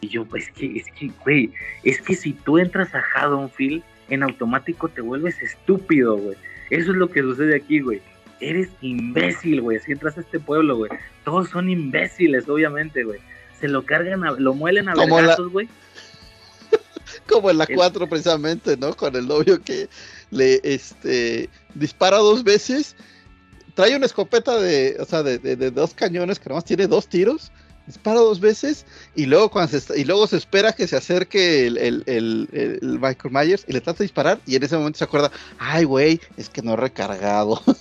Y 0.00 0.08
yo, 0.08 0.24
pues, 0.24 0.44
es 0.44 0.50
que, 0.52 0.78
es 0.78 0.86
que, 0.98 1.10
güey, 1.24 1.50
es 1.84 2.00
que 2.00 2.14
si 2.14 2.32
tú 2.32 2.58
entras 2.58 2.94
a 2.94 3.02
Haddonfield, 3.14 3.82
en 4.10 4.22
automático 4.22 4.88
te 4.88 5.00
vuelves 5.00 5.40
estúpido, 5.42 6.16
güey. 6.16 6.36
Eso 6.70 6.92
es 6.92 6.96
lo 6.96 7.10
que 7.10 7.20
sucede 7.20 7.56
aquí, 7.56 7.80
güey. 7.80 8.00
Eres 8.40 8.68
imbécil, 8.80 9.60
güey. 9.60 9.80
Si 9.80 9.92
entras 9.92 10.16
a 10.16 10.20
este 10.20 10.38
pueblo, 10.38 10.76
güey. 10.76 10.90
Todos 11.24 11.48
son 11.50 11.68
imbéciles, 11.68 12.48
obviamente, 12.48 13.02
güey. 13.04 13.18
Se 13.60 13.66
lo 13.68 13.84
cargan, 13.84 14.24
a- 14.24 14.32
lo 14.32 14.54
muelen 14.54 14.88
a 14.88 14.94
vergazos, 14.94 15.50
güey. 15.50 15.68
Como 17.28 17.50
en 17.50 17.58
la 17.58 17.64
El- 17.64 17.76
4 17.76 18.08
precisamente, 18.08 18.76
¿no? 18.76 18.94
Con 18.94 19.16
el 19.16 19.26
novio 19.26 19.60
que 19.62 19.88
le 20.30 20.60
este 20.62 21.48
dispara 21.74 22.18
dos 22.18 22.44
veces, 22.44 22.96
trae 23.74 23.96
una 23.96 24.06
escopeta 24.06 24.58
de, 24.60 24.96
o 25.00 25.04
sea, 25.04 25.22
de, 25.22 25.38
de- 25.38 25.56
de 25.56 25.70
dos 25.70 25.94
cañones 25.94 26.38
que 26.38 26.48
nomás 26.48 26.64
tiene 26.64 26.86
dos 26.86 27.08
tiros, 27.08 27.50
dispara 27.88 28.20
dos 28.20 28.38
veces 28.40 28.86
y 29.16 29.26
luego 29.26 29.50
cuando 29.50 29.78
se, 29.78 29.98
y 30.00 30.04
luego 30.04 30.26
se 30.26 30.36
espera 30.36 30.72
que 30.72 30.86
se 30.86 30.96
acerque 30.96 31.66
el, 31.66 31.76
el, 31.78 32.02
el- 32.06 32.48
el 32.52 32.98
Michael 33.00 33.32
Myers 33.34 33.64
y 33.66 33.72
le 33.72 33.80
trata 33.80 33.98
de 33.98 34.04
disparar 34.04 34.38
y 34.46 34.54
en 34.56 34.62
ese 34.62 34.76
momento 34.76 34.98
se 34.98 35.04
acuerda, 35.04 35.30
ay 35.58 35.84
güey, 35.84 36.20
es 36.36 36.48
que 36.48 36.62
no 36.62 36.74
he 36.74 36.76
recargado. 36.76 37.60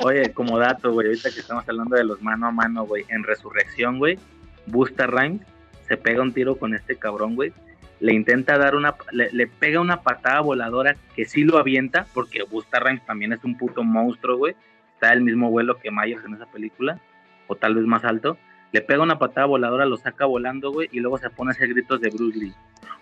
Oye, 0.00 0.32
como 0.32 0.58
dato, 0.58 0.92
güey, 0.92 1.08
ahorita 1.08 1.30
que 1.30 1.40
estamos 1.40 1.64
hablando 1.68 1.96
de 1.96 2.04
los 2.04 2.22
mano 2.22 2.46
a 2.46 2.50
mano, 2.52 2.86
güey, 2.86 3.04
en 3.08 3.24
Resurrección, 3.24 3.98
güey, 3.98 4.18
Busta 4.66 5.06
Rhymes 5.06 5.42
se 5.88 5.96
pega 5.96 6.22
un 6.22 6.32
tiro 6.32 6.56
con 6.56 6.74
este 6.74 6.96
cabrón, 6.96 7.34
güey. 7.34 7.52
Le 8.00 8.14
intenta 8.14 8.58
dar 8.58 8.76
una, 8.76 8.94
le, 9.10 9.28
le 9.32 9.48
pega 9.48 9.80
una 9.80 10.02
patada 10.02 10.40
voladora 10.40 10.96
que 11.16 11.24
sí 11.24 11.42
lo 11.42 11.58
avienta, 11.58 12.06
porque 12.14 12.44
Busta 12.44 12.78
Rhymes 12.78 13.04
también 13.06 13.32
es 13.32 13.42
un 13.42 13.58
puto 13.58 13.82
monstruo, 13.82 14.36
güey. 14.36 14.54
Está 14.94 15.12
el 15.12 15.22
mismo 15.22 15.50
vuelo 15.50 15.78
que 15.78 15.90
Myers 15.90 16.24
en 16.24 16.34
esa 16.34 16.46
película, 16.46 17.00
o 17.48 17.56
tal 17.56 17.74
vez 17.74 17.84
más 17.84 18.04
alto. 18.04 18.38
Le 18.70 18.82
pega 18.82 19.02
una 19.02 19.18
patada 19.18 19.46
voladora, 19.46 19.86
lo 19.86 19.96
saca 19.96 20.26
volando, 20.26 20.70
güey, 20.70 20.88
y 20.92 21.00
luego 21.00 21.18
se 21.18 21.30
pone 21.30 21.50
a 21.50 21.52
hacer 21.52 21.68
gritos 21.68 22.00
de 22.00 22.10
Bruce 22.10 22.38
Lee. 22.38 22.54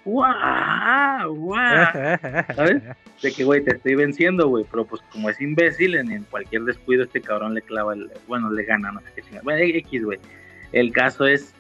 ¡Guau! 0.04 1.34
¡Guau! 1.34 1.92
¿Sabes? 2.54 2.82
De 3.20 3.32
que, 3.32 3.42
güey, 3.42 3.64
te 3.64 3.74
estoy 3.74 3.96
venciendo, 3.96 4.46
güey. 4.46 4.64
Pero 4.70 4.84
pues 4.84 5.02
como 5.10 5.28
es 5.28 5.40
imbécil, 5.40 5.96
en, 5.96 6.12
en 6.12 6.22
cualquier 6.22 6.62
descuido 6.62 7.02
este 7.02 7.20
cabrón 7.20 7.54
le 7.54 7.62
clava 7.62 7.94
el... 7.94 8.08
Bueno, 8.28 8.52
le 8.52 8.62
gana, 8.62 8.92
no 8.92 9.00
sé 9.00 9.06
qué 9.16 9.22
chingada. 9.22 9.42
Bueno, 9.42 9.58
X, 9.60 10.04
güey. 10.04 10.20
El 10.70 10.92
caso 10.92 11.26
es... 11.26 11.52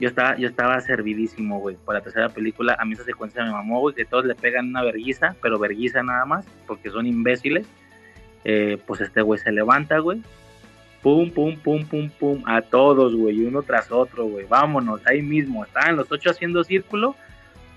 Yo 0.00 0.08
estaba, 0.08 0.36
yo 0.36 0.48
estaba 0.48 0.80
servidísimo, 0.80 1.60
güey. 1.60 1.76
Para 1.76 2.00
la 2.00 2.04
tercera 2.04 2.28
película, 2.30 2.76
a 2.80 2.84
mí 2.84 2.94
esa 2.94 3.04
secuencia 3.04 3.44
me 3.44 3.52
mamó, 3.52 3.78
güey. 3.78 3.94
Que 3.94 4.04
todos 4.04 4.24
le 4.24 4.34
pegan 4.34 4.70
una 4.70 4.82
verguiza, 4.82 5.36
pero 5.40 5.60
verguiza 5.60 6.02
nada 6.02 6.24
más, 6.24 6.44
porque 6.66 6.90
son 6.90 7.06
imbéciles. 7.06 7.68
Eh, 8.42 8.76
pues 8.84 9.00
este 9.00 9.22
güey 9.22 9.38
se 9.38 9.52
levanta, 9.52 9.98
güey. 10.00 10.20
Pum, 11.04 11.30
pum, 11.30 11.56
pum, 11.56 11.86
pum, 11.86 12.10
pum. 12.10 12.42
A 12.46 12.62
todos, 12.62 13.14
güey. 13.14 13.44
Uno 13.44 13.62
tras 13.62 13.92
otro, 13.92 14.24
güey. 14.24 14.46
Vámonos, 14.46 15.06
ahí 15.06 15.22
mismo. 15.22 15.64
Estaban 15.64 15.96
los 15.96 16.10
ocho 16.10 16.30
haciendo 16.30 16.64
círculo 16.64 17.14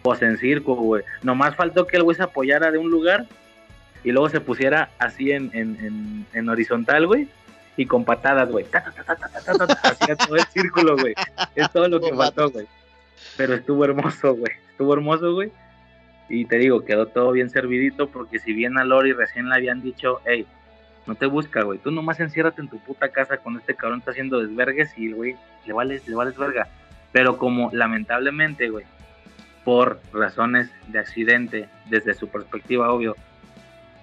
pues 0.07 0.21
en 0.21 0.37
círculo, 0.37 0.77
güey. 0.81 1.03
Nomás 1.21 1.55
faltó 1.57 1.85
que 1.85 1.97
el 1.97 2.03
güey 2.03 2.15
se 2.15 2.23
apoyara 2.23 2.71
de 2.71 2.77
un 2.77 2.89
lugar 2.89 3.25
y 4.05 4.11
luego 4.13 4.29
se 4.29 4.39
pusiera 4.39 4.89
así 4.99 5.31
en, 5.31 5.51
en, 5.53 5.77
en, 5.83 6.25
en 6.31 6.49
horizontal, 6.49 7.07
güey. 7.07 7.27
Y 7.75 7.85
con 7.85 8.05
patadas, 8.05 8.49
güey. 8.49 8.65
Hacía 9.83 10.15
todo 10.15 10.37
el 10.37 10.45
círculo, 10.45 10.95
güey. 10.95 11.13
Es 11.55 11.69
todo 11.73 11.89
lo 11.89 11.99
que 11.99 12.13
faltó, 12.13 12.49
güey. 12.49 12.65
Pero 13.35 13.55
estuvo 13.55 13.83
hermoso, 13.83 14.33
güey. 14.33 14.53
Estuvo 14.69 14.93
hermoso, 14.93 15.33
güey. 15.33 15.51
Y 16.29 16.45
te 16.45 16.57
digo, 16.57 16.85
quedó 16.85 17.07
todo 17.07 17.33
bien 17.33 17.49
servidito 17.49 18.07
porque 18.07 18.39
si 18.39 18.53
bien 18.53 18.77
a 18.77 18.85
Lori 18.85 19.11
recién 19.11 19.49
le 19.49 19.55
habían 19.55 19.81
dicho, 19.81 20.21
hey, 20.25 20.47
no 21.07 21.15
te 21.15 21.25
busca, 21.25 21.63
güey. 21.63 21.79
Tú 21.79 21.91
nomás 21.91 22.19
enciérrate 22.19 22.61
en 22.61 22.67
tu 22.67 22.79
puta 22.79 23.09
casa 23.09 23.37
con 23.37 23.57
este 23.57 23.75
cabrón 23.75 23.99
está 23.99 24.11
haciendo 24.11 24.39
desvergues 24.39 24.95
y 24.97 25.11
güey 25.11 25.35
le 25.65 25.73
vales, 25.73 26.07
le 26.07 26.15
vales 26.15 26.37
verga. 26.37 26.67
Pero 27.11 27.37
como 27.37 27.69
lamentablemente, 27.73 28.69
güey, 28.69 28.85
por 29.63 29.99
razones 30.13 30.69
de 30.87 30.99
accidente, 30.99 31.69
desde 31.85 32.13
su 32.13 32.27
perspectiva, 32.27 32.91
obvio, 32.91 33.15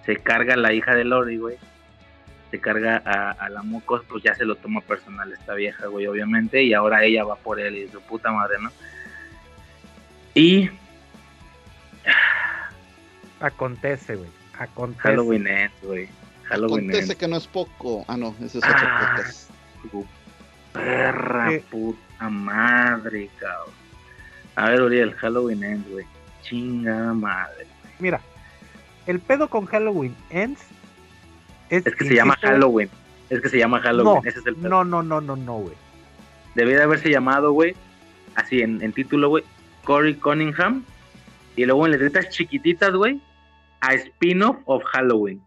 se 0.05 0.16
carga 0.16 0.57
la 0.57 0.73
hija 0.73 0.94
de 0.94 1.05
Lori, 1.05 1.36
güey. 1.36 1.57
Se 2.50 2.60
carga 2.60 3.02
a, 3.05 3.33
a 3.33 3.49
la 3.50 3.62
Mocos, 3.62 4.02
pues 4.08 4.23
ya 4.23 4.34
se 4.34 4.44
lo 4.44 4.57
toma 4.57 4.81
personal 4.81 5.33
esta 5.33 5.55
vieja, 5.55 5.86
güey, 5.86 6.07
obviamente. 6.07 6.62
Y 6.62 6.73
ahora 6.73 7.05
ella 7.05 7.24
va 7.24 7.36
por 7.36 7.60
él 7.60 7.76
y 7.76 7.89
su 7.89 8.00
puta 8.00 8.31
madre, 8.33 8.57
¿no? 8.60 8.70
Y 10.34 10.70
Acontece, 13.41 14.16
güey. 14.16 14.31
Acontece. 14.58 15.02
Halloween 15.02 15.47
Ends, 15.47 15.83
güey. 15.83 16.08
Halloween 16.45 16.91
Acontece 16.91 17.17
que 17.17 17.29
no 17.29 17.37
es 17.37 17.47
poco. 17.47 18.05
Ah, 18.09 18.17
no, 18.17 18.35
ese 18.39 18.59
es 18.59 18.65
otro 18.65 18.71
Ah, 18.77 19.15
podcast. 19.17 19.51
tu 19.91 20.07
perra 20.73 21.51
puta 21.71 22.29
madre, 22.29 23.31
cabrón. 23.39 23.75
A 24.57 24.69
ver, 24.71 24.83
Uriel, 24.83 25.15
Halloween 25.15 25.65
Ends, 25.65 25.91
güey. 25.91 26.05
Chingada 26.43 27.13
madre. 27.13 27.67
Mira, 27.99 28.21
el 29.07 29.21
pedo 29.21 29.49
con 29.49 29.67
Halloween 29.67 30.15
Ends 30.31 30.61
es, 31.71 31.87
Es 31.87 31.95
que 31.97 32.05
se 32.05 32.15
llama 32.15 32.37
Halloween. 32.41 32.89
Es 33.31 33.41
que 33.41 33.49
se 33.49 33.59
llama 33.59 33.81
Halloween. 33.81 34.23
No, 34.23 34.29
Ese 34.29 34.39
es 34.41 34.47
el 34.47 34.55
pedo. 34.57 34.69
no, 34.69 34.85
no, 34.85 35.03
no, 35.03 35.21
no, 35.21 35.37
no, 35.37 35.55
güey. 35.59 35.75
Debía 36.55 36.77
de 36.77 36.83
haberse 36.85 37.11
llamado, 37.11 37.53
güey, 37.53 37.75
así 38.37 38.61
en, 38.61 38.81
en 38.83 38.93
título, 38.93 39.29
güey, 39.29 39.45
Corey 39.85 40.15
Cunningham. 40.15 40.85
Y 41.57 41.65
luego 41.65 41.87
en 41.87 41.93
letritas 41.93 42.29
chiquititas, 42.31 42.93
güey, 42.93 43.21
a 43.81 43.95
spin-off 43.95 44.57
of 44.67 44.83
Halloween. 44.93 45.41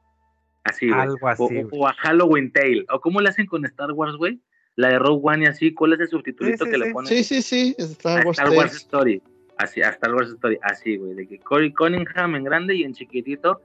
Así, 0.70 0.88
güey. 0.90 1.00
Algo 1.00 1.28
así, 1.28 1.44
O, 1.44 1.48
güey. 1.48 1.66
o 1.72 1.88
a 1.88 1.94
Halloween 1.94 2.52
Tale. 2.52 2.86
O 2.92 3.00
cómo 3.00 3.22
le 3.22 3.30
hacen 3.30 3.46
con 3.46 3.66
Star 3.66 3.92
Wars, 3.92 4.16
güey. 4.16 4.40
La 4.76 4.90
de 4.90 5.00
Rogue 5.00 5.22
One 5.24 5.44
y 5.46 5.48
así. 5.48 5.74
¿Cuál 5.74 5.94
es 5.94 6.00
el 6.02 6.08
subtitulito 6.10 6.66
Sí, 6.66 6.72
sí, 6.72 6.72
que 6.72 6.78
le 6.86 6.92
ponen? 6.94 7.08
Sí, 7.10 7.24
sí, 7.24 7.42
sí, 7.42 7.76
Star 7.80 8.22
a 8.22 8.26
Wars 8.26 8.38
Star 8.40 8.52
Wars. 8.56 8.74
Story. 8.76 9.22
Así, 9.58 9.82
a 9.82 9.90
Star 9.90 10.14
Wars 10.14 10.30
Story. 10.30 10.60
Así, 10.62 10.98
güey. 10.98 11.14
De 11.16 11.28
que 11.28 11.40
Corey 11.40 11.74
Cunningham 11.74 12.36
en 12.36 12.44
grande 12.44 12.76
y 12.76 12.84
en 12.84 12.94
chiquitito 12.94 13.62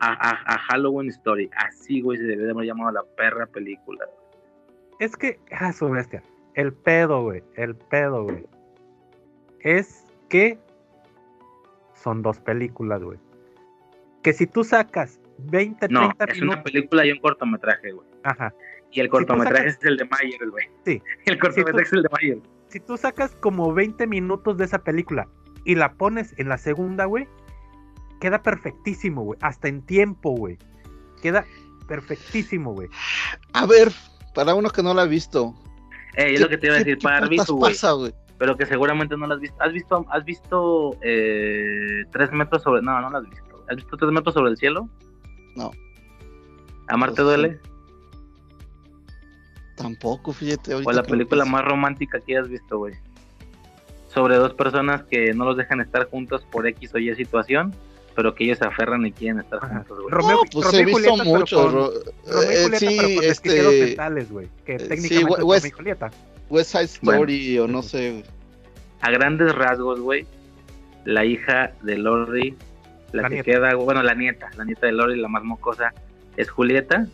a, 0.00 0.12
a- 0.12 0.54
a 0.54 0.58
Halloween 0.58 1.08
Story. 1.10 1.48
Así, 1.56 2.00
güey, 2.02 2.18
se 2.18 2.24
debe 2.24 2.44
de 2.44 2.50
haber 2.50 2.66
llamado 2.66 2.90
la 2.92 3.02
perra 3.16 3.46
película. 3.46 4.04
Es 4.98 5.16
que, 5.16 5.38
ah, 5.52 5.72
su 5.72 5.88
bestia. 5.88 6.22
El 6.54 6.72
pedo, 6.74 7.22
güey. 7.22 7.42
El 7.56 7.74
pedo, 7.76 8.24
güey. 8.24 8.44
Es 9.60 10.04
que 10.28 10.58
son 11.94 12.22
dos 12.22 12.38
películas, 12.40 13.02
güey. 13.02 13.18
Que 14.22 14.32
si 14.32 14.46
tú 14.46 14.64
sacas 14.64 15.19
20, 15.44 15.88
No, 15.88 16.00
30 16.16 16.24
es 16.32 16.42
una 16.42 16.62
película 16.62 17.04
y 17.06 17.12
un 17.12 17.18
cortometraje, 17.20 17.92
güey. 17.92 18.06
Ajá. 18.24 18.52
Y 18.92 19.00
el 19.00 19.06
tú 19.06 19.12
cortometraje 19.12 19.70
sacas- 19.70 19.78
es 19.78 19.84
el 19.84 19.96
de 19.96 20.04
Mayer, 20.06 20.50
güey. 20.50 20.66
Sí. 20.84 21.02
El 21.26 21.38
cortometraje 21.38 21.82
es 21.82 21.92
el 21.92 22.02
de 22.02 22.08
Mayer. 22.10 22.38
Si 22.70 22.78
tú 22.78 22.96
sacas 22.96 23.34
como 23.40 23.74
20 23.74 24.06
minutos 24.06 24.56
de 24.56 24.64
esa 24.64 24.78
película 24.84 25.26
y 25.64 25.74
la 25.74 25.94
pones 25.94 26.32
en 26.38 26.48
la 26.48 26.56
segunda, 26.56 27.04
güey, 27.06 27.26
queda 28.20 28.44
perfectísimo, 28.44 29.24
güey. 29.24 29.38
Hasta 29.42 29.66
en 29.66 29.82
tiempo, 29.82 30.30
güey. 30.30 30.56
Queda 31.20 31.44
perfectísimo, 31.88 32.72
güey. 32.72 32.88
A 33.54 33.66
ver, 33.66 33.88
para 34.36 34.54
uno 34.54 34.70
que 34.70 34.84
no 34.84 34.94
la 34.94 35.02
ha 35.02 35.06
visto. 35.06 35.52
Eh, 36.16 36.34
es 36.34 36.40
lo 36.40 36.48
que 36.48 36.58
te 36.58 36.66
iba 36.68 36.76
a 36.76 36.78
¿qué- 36.78 36.84
decir, 36.84 36.98
qué 36.98 37.02
para 37.02 37.16
Arbizu, 37.18 37.56
güey. 37.56 37.74
Pero 38.38 38.56
que 38.56 38.66
seguramente 38.66 39.16
no 39.16 39.26
lo 39.26 39.34
has 39.34 39.40
visto. 39.40 39.56
¿Has 39.60 39.72
visto, 39.72 40.06
has 40.08 40.24
visto 40.24 40.96
eh, 41.02 42.04
tres 42.12 42.30
metros 42.32 42.62
sobre... 42.62 42.82
No, 42.82 43.00
no 43.00 43.10
lo 43.10 43.18
has 43.18 43.28
visto. 43.28 43.64
¿Has 43.68 43.76
visto 43.76 43.96
tres 43.96 44.12
metros 44.12 44.32
sobre 44.32 44.50
el 44.52 44.56
cielo? 44.56 44.88
No. 45.56 45.70
¿Amarte 46.88 47.22
Pues, 47.22 47.26
duele? 47.26 47.58
Tampoco, 49.76 50.32
fíjate. 50.32 50.74
¿O 50.74 50.92
la 50.92 51.02
película 51.02 51.44
más 51.44 51.64
romántica 51.64 52.20
que 52.20 52.36
hayas 52.36 52.48
visto, 52.50 52.78
güey? 52.78 52.94
Sobre 54.12 54.36
dos 54.36 54.52
personas 54.54 55.02
que 55.04 55.32
no 55.32 55.44
los 55.44 55.56
dejan 55.56 55.80
estar 55.80 56.08
juntos 56.10 56.44
por 56.50 56.66
X 56.66 56.94
o 56.94 56.98
Y 56.98 57.14
situación, 57.14 57.72
pero 58.14 58.34
que 58.34 58.44
ellos 58.44 58.58
se 58.58 58.66
aferran 58.66 59.06
y 59.06 59.12
quieren 59.12 59.38
estar 59.40 59.60
juntos, 59.60 59.98
güey. 60.00 60.10
Romeo, 60.10 60.36
No, 60.36 60.42
pues 60.52 60.66
Romeo 60.66 60.80
he 60.80 60.84
visto 60.84 60.98
Julieta, 61.10 61.24
pero 61.24 61.38
mucho. 61.38 61.56
con- 61.62 61.72
Ro- 61.72 61.92
Romeo 62.26 62.50
y 62.50 62.54
eh, 62.54 62.62
Julieta, 62.64 62.78
sí, 62.78 62.96
pero 62.98 63.14
con 63.14 63.24
desquiciados 63.24 63.72
este. 63.72 63.86
mentales, 63.86 64.30
güey. 64.32 64.48
Que 64.66 64.74
eh, 64.74 64.78
sí, 64.80 64.88
técnicamente 64.88 65.32
es 65.32 65.44
Wes- 65.44 65.58
Romeo 65.60 65.66
y 65.66 65.70
Julieta. 65.70 66.10
West 66.50 66.70
Side 66.72 66.88
Bueno. 67.02 67.18
Story 67.20 67.58
o 67.60 67.68
no 67.68 67.82
sé. 67.82 68.24
A 69.00 69.10
grandes 69.12 69.54
rasgos, 69.54 70.00
güey, 70.00 70.26
la 71.04 71.24
hija 71.24 71.72
de 71.82 71.96
Lori, 71.96 72.54
la, 73.12 73.22
La 73.22 73.28
que 73.28 73.34
nieta. 73.36 73.50
queda, 73.50 73.74
bueno, 73.74 74.02
la 74.02 74.14
nieta, 74.14 74.50
la 74.56 74.64
nieta 74.64 74.86
de 74.86 74.92
Lori, 74.92 75.20
la 75.20 75.28
más 75.28 75.42
mocosa, 75.42 75.92
es 76.36 76.50
Julieta. 76.50 77.06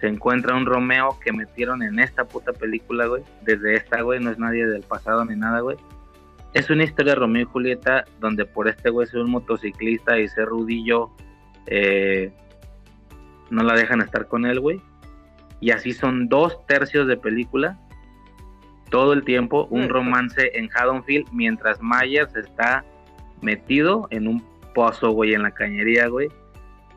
Se 0.00 0.08
encuentra 0.08 0.56
un 0.56 0.66
Romeo 0.66 1.18
que 1.24 1.32
metieron 1.32 1.82
en 1.82 1.98
esta 2.00 2.24
puta 2.24 2.52
película, 2.52 3.06
güey. 3.06 3.22
Desde 3.42 3.74
esta, 3.76 4.00
güey, 4.02 4.18
no 4.20 4.30
es 4.30 4.38
nadie 4.38 4.66
del 4.66 4.82
pasado 4.82 5.24
ni 5.24 5.36
nada, 5.36 5.60
güey. 5.60 5.76
Es 6.54 6.68
una 6.70 6.84
historia 6.84 7.14
de 7.14 7.20
Romeo 7.20 7.42
y 7.42 7.46
Julieta 7.46 8.04
donde 8.20 8.44
por 8.44 8.68
este 8.68 8.90
güey 8.90 9.06
ser 9.06 9.20
un 9.20 9.30
motociclista 9.30 10.18
y 10.18 10.28
ser 10.28 10.46
rudillo, 10.46 11.10
eh, 11.66 12.32
no 13.50 13.62
la 13.62 13.74
dejan 13.74 14.00
estar 14.00 14.26
con 14.26 14.44
él, 14.44 14.60
güey. 14.60 14.82
Y 15.60 15.70
así 15.70 15.92
son 15.92 16.28
dos 16.28 16.66
tercios 16.66 17.06
de 17.06 17.16
película 17.16 17.78
todo 18.92 19.14
el 19.14 19.24
tiempo 19.24 19.66
un 19.70 19.88
romance 19.88 20.50
en 20.54 20.68
Haddonfield 20.72 21.26
mientras 21.32 21.80
Myers 21.80 22.36
está 22.36 22.84
metido 23.42 24.08
en 24.10 24.28
un 24.28 24.42
pozo, 24.74 25.10
güey, 25.10 25.34
en 25.34 25.42
la 25.42 25.50
cañería, 25.50 26.08
güey. 26.08 26.28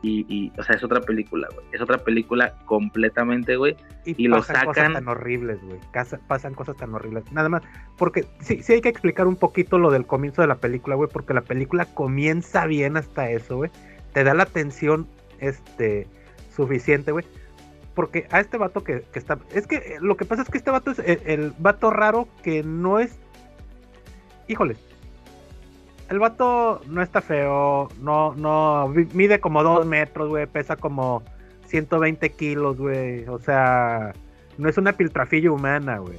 Y, 0.02 0.24
y, 0.28 0.52
o 0.58 0.62
sea, 0.62 0.76
es 0.76 0.84
otra 0.84 1.00
película, 1.00 1.48
güey. 1.52 1.66
Es 1.72 1.80
otra 1.80 1.98
película 1.98 2.54
completamente, 2.64 3.56
güey. 3.56 3.76
Y, 4.04 4.24
Y 4.24 4.28
lo 4.28 4.36
pasan 4.38 4.66
cosas 4.66 4.92
tan 4.92 5.08
horribles, 5.08 5.60
güey. 5.62 5.80
Pasan 6.28 6.54
cosas 6.54 6.76
tan 6.76 6.94
horribles. 6.94 7.30
Nada 7.32 7.48
más, 7.48 7.62
porque 7.96 8.24
sí, 8.40 8.62
sí 8.62 8.74
hay 8.74 8.80
que 8.80 8.88
explicar 8.88 9.26
un 9.26 9.36
poquito 9.36 9.78
lo 9.78 9.90
del 9.90 10.06
comienzo 10.06 10.42
de 10.42 10.48
la 10.48 10.56
película, 10.56 10.96
güey, 10.96 11.08
porque 11.12 11.34
la 11.34 11.40
película 11.40 11.86
comienza 11.86 12.66
bien 12.66 12.96
hasta 12.96 13.30
eso, 13.30 13.56
güey. 13.56 13.70
Te 14.12 14.22
da 14.22 14.34
la 14.34 14.44
atención 14.44 15.08
este, 15.40 16.06
suficiente, 16.54 17.12
güey. 17.12 17.24
Porque 17.94 18.26
a 18.30 18.40
este 18.40 18.58
vato 18.58 18.84
que, 18.84 19.02
que 19.12 19.18
está... 19.18 19.38
Es 19.54 19.66
que 19.66 19.76
eh, 19.76 19.96
lo 20.00 20.16
que 20.16 20.26
pasa 20.26 20.42
es 20.42 20.50
que 20.50 20.58
este 20.58 20.70
vato 20.70 20.90
es 20.90 20.98
el, 20.98 21.20
el 21.24 21.52
vato 21.58 21.90
raro 21.90 22.28
que 22.42 22.62
no 22.62 23.00
es... 23.00 23.18
Híjole. 24.46 24.76
El 26.08 26.18
vato 26.20 26.80
no 26.88 27.02
está 27.02 27.20
feo, 27.20 27.88
no, 28.00 28.34
no, 28.34 28.88
mide 29.12 29.40
como 29.40 29.62
dos 29.64 29.84
metros, 29.86 30.28
güey, 30.28 30.46
pesa 30.46 30.76
como 30.76 31.22
120 31.66 32.30
kilos, 32.30 32.76
güey. 32.78 33.26
O 33.28 33.38
sea, 33.40 34.12
no 34.56 34.68
es 34.68 34.78
una 34.78 34.92
piltrafilla 34.92 35.50
humana, 35.50 35.98
güey. 35.98 36.18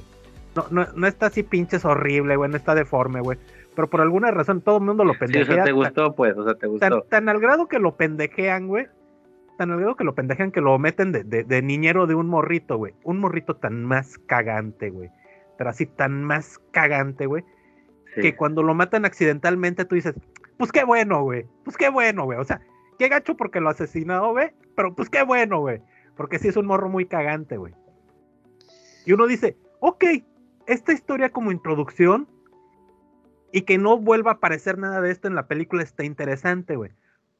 No, 0.54 0.66
no, 0.70 0.86
no 0.94 1.06
está 1.06 1.26
así 1.26 1.42
pinches 1.42 1.84
horrible, 1.84 2.36
güey, 2.36 2.50
no 2.50 2.56
está 2.56 2.74
deforme, 2.74 3.20
güey. 3.20 3.38
Pero 3.74 3.88
por 3.88 4.00
alguna 4.00 4.30
razón 4.30 4.60
todo 4.60 4.78
el 4.78 4.84
mundo 4.84 5.04
lo 5.04 5.12
Sí, 5.12 5.16
o 5.16 5.20
pendejea. 5.20 5.54
sea, 5.54 5.64
te 5.64 5.70
tan- 5.70 5.76
gustó, 5.76 6.14
pues, 6.14 6.36
o 6.36 6.44
sea, 6.44 6.54
te 6.54 6.60
tan, 6.60 6.70
gustó. 6.70 7.02
tan 7.08 7.28
al 7.28 7.40
grado 7.40 7.66
que 7.68 7.78
lo 7.78 7.96
pendejean, 7.96 8.66
güey. 8.66 8.86
Tan 9.56 9.70
al 9.70 9.78
grado 9.80 9.94
que 9.96 10.04
lo 10.04 10.14
pendejean 10.14 10.50
que 10.52 10.60
lo 10.60 10.78
meten 10.78 11.12
de, 11.12 11.24
de- 11.24 11.44
de 11.44 11.62
niñero 11.62 12.06
de 12.06 12.14
un 12.14 12.26
morrito, 12.28 12.76
güey. 12.76 12.92
Un 13.04 13.20
morrito 13.20 13.54
tan 13.56 13.84
más 13.84 14.18
cagante, 14.18 14.90
güey. 14.90 15.10
Pero 15.56 15.70
así 15.70 15.86
tan 15.86 16.22
más 16.24 16.58
cagante, 16.72 17.26
güey. 17.26 17.44
Que 18.14 18.36
cuando 18.36 18.62
lo 18.62 18.74
matan 18.74 19.04
accidentalmente 19.04 19.84
tú 19.84 19.94
dices, 19.94 20.14
pues 20.56 20.72
qué 20.72 20.84
bueno, 20.84 21.22
güey. 21.22 21.46
Pues 21.64 21.76
qué 21.76 21.88
bueno, 21.88 22.24
güey. 22.24 22.38
O 22.38 22.44
sea, 22.44 22.60
qué 22.98 23.08
gacho 23.08 23.36
porque 23.36 23.60
lo 23.60 23.68
asesinó, 23.70 24.32
güey. 24.32 24.50
Pero 24.76 24.94
pues 24.94 25.08
qué 25.10 25.22
bueno, 25.22 25.60
güey. 25.60 25.80
Porque 26.16 26.38
sí 26.38 26.48
es 26.48 26.56
un 26.56 26.66
morro 26.66 26.88
muy 26.88 27.06
cagante, 27.06 27.56
güey. 27.56 27.74
Y 29.06 29.12
uno 29.12 29.26
dice, 29.26 29.56
ok, 29.80 30.04
esta 30.66 30.92
historia 30.92 31.30
como 31.30 31.52
introducción 31.52 32.28
y 33.52 33.62
que 33.62 33.78
no 33.78 33.96
vuelva 33.98 34.32
a 34.32 34.34
aparecer 34.34 34.78
nada 34.78 35.00
de 35.00 35.10
esto 35.10 35.28
en 35.28 35.34
la 35.34 35.46
película 35.46 35.82
está 35.82 36.04
interesante, 36.04 36.76
güey. 36.76 36.90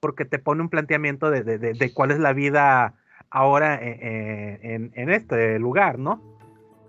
Porque 0.00 0.24
te 0.24 0.38
pone 0.38 0.62
un 0.62 0.68
planteamiento 0.68 1.30
de, 1.30 1.42
de- 1.42 1.58
de- 1.58 1.72
de 1.74 1.92
cuál 1.92 2.12
es 2.12 2.18
la 2.20 2.32
vida 2.32 2.94
ahora 3.30 3.74
eh, 3.74 3.98
eh, 4.00 4.58
en, 4.62 4.92
en 4.94 5.10
este 5.10 5.58
lugar, 5.58 5.98
¿no? 5.98 6.37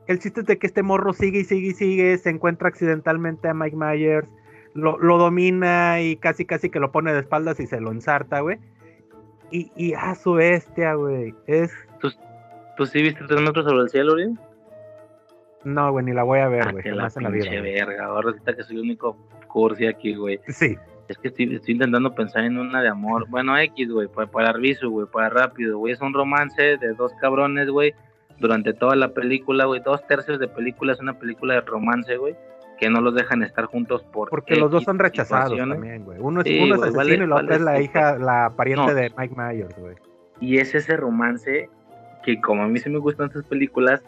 El 0.09 0.17
chiste 0.19 0.41
es 0.41 0.47
de 0.47 0.57
que 0.57 0.65
este 0.67 0.81
morro 0.81 1.13
sigue 1.13 1.39
y 1.41 1.43
sigue 1.43 1.67
y 1.67 1.73
sigue, 1.73 2.17
se 2.17 2.31
encuentra 2.31 2.67
accidentalmente 2.69 3.47
a 3.47 3.53
Mike 3.53 3.75
Myers, 3.77 4.27
lo, 4.73 4.97
lo 4.97 5.17
domina 5.19 6.01
y 6.01 6.15
casi 6.17 6.45
casi 6.45 6.69
que 6.71 6.79
lo 6.79 6.91
pone 6.91 7.13
de 7.13 7.19
espaldas 7.19 7.59
y 7.59 7.67
se 7.67 7.79
lo 7.79 7.91
ensarta, 7.91 8.39
güey. 8.39 8.57
Y, 9.51 9.71
y 9.75 9.93
a 9.93 10.15
su 10.15 10.33
bestia, 10.33 10.95
güey. 10.95 11.33
Es. 11.47 11.71
¿Tú 11.99 12.85
sí 12.85 13.01
viste 13.03 13.23
tres 13.27 13.41
metros 13.41 13.65
sobre 13.65 13.81
el 13.83 13.89
cielo, 13.89 14.13
güey? 14.13 14.29
No, 15.63 15.91
güey, 15.91 16.05
ni 16.05 16.13
la 16.13 16.23
voy 16.23 16.39
a 16.39 16.47
ver, 16.47 16.63
Ah, 16.67 16.71
güey. 16.71 16.83
que 16.83 16.91
la 16.91 17.09
en 17.15 17.23
la 17.23 17.29
vida. 17.29 17.43
pinche 17.43 17.61
verga. 17.61 18.05
Ahora 18.05 18.29
resulta 18.31 18.55
que 18.55 18.63
soy 18.63 18.77
el 18.77 18.83
único 18.83 19.15
cursi 19.47 19.85
aquí, 19.85 20.15
güey. 20.15 20.39
Sí. 20.47 20.77
Es 21.07 21.17
que 21.17 21.27
estoy, 21.27 21.53
estoy 21.55 21.73
intentando 21.73 22.15
pensar 22.15 22.45
en 22.45 22.57
una 22.57 22.81
de 22.81 22.87
amor. 22.87 23.27
Bueno, 23.29 23.57
X, 23.57 23.91
güey, 23.91 24.07
para, 24.07 24.31
para 24.31 24.49
Arbizu, 24.49 24.89
güey, 24.89 25.07
para 25.11 25.29
rápido, 25.29 25.77
güey. 25.77 25.93
Es 25.93 26.01
un 26.01 26.13
romance 26.13 26.77
de 26.77 26.93
dos 26.93 27.11
cabrones, 27.19 27.69
güey. 27.69 27.93
Durante 28.39 28.73
toda 28.73 28.95
la 28.95 29.09
película, 29.09 29.65
güey. 29.65 29.81
Dos 29.81 30.05
tercios 30.07 30.39
de 30.39 30.47
película 30.47 30.93
es 30.93 30.99
una 30.99 31.17
película 31.19 31.55
de 31.55 31.61
romance, 31.61 32.15
güey. 32.17 32.35
Que 32.79 32.89
no 32.89 33.01
los 33.01 33.13
dejan 33.13 33.43
estar 33.43 33.65
juntos 33.65 34.03
por. 34.13 34.29
Porque 34.29 34.55
los 34.55 34.71
dos 34.71 34.83
son 34.85 34.99
rechazados 34.99 35.57
también, 35.57 36.05
güey. 36.05 36.17
Uno 36.21 36.39
es, 36.41 36.47
Sí, 36.47 36.59
uno 36.63 36.75
es 36.75 36.79
güey, 36.79 36.89
asesino 36.91 36.97
vale- 36.97 37.13
y 37.13 37.27
la 37.27 37.35
otra 37.35 37.43
vale 37.45 37.55
es 37.55 37.61
la 37.61 37.81
hija, 37.81 38.17
la 38.17 38.53
pariente 38.55 38.87
No. 38.87 38.93
de 38.93 39.11
Mike 39.17 39.35
Myers, 39.35 39.75
güey. 39.77 39.95
Y 40.39 40.57
es 40.59 40.73
ese 40.73 40.95
romance 40.95 41.69
que, 42.23 42.39
como 42.39 42.63
a 42.63 42.67
mí 42.69 42.79
sí 42.79 42.89
me 42.89 42.99
gustan 42.99 43.27
estas 43.27 43.43
películas, 43.47 44.01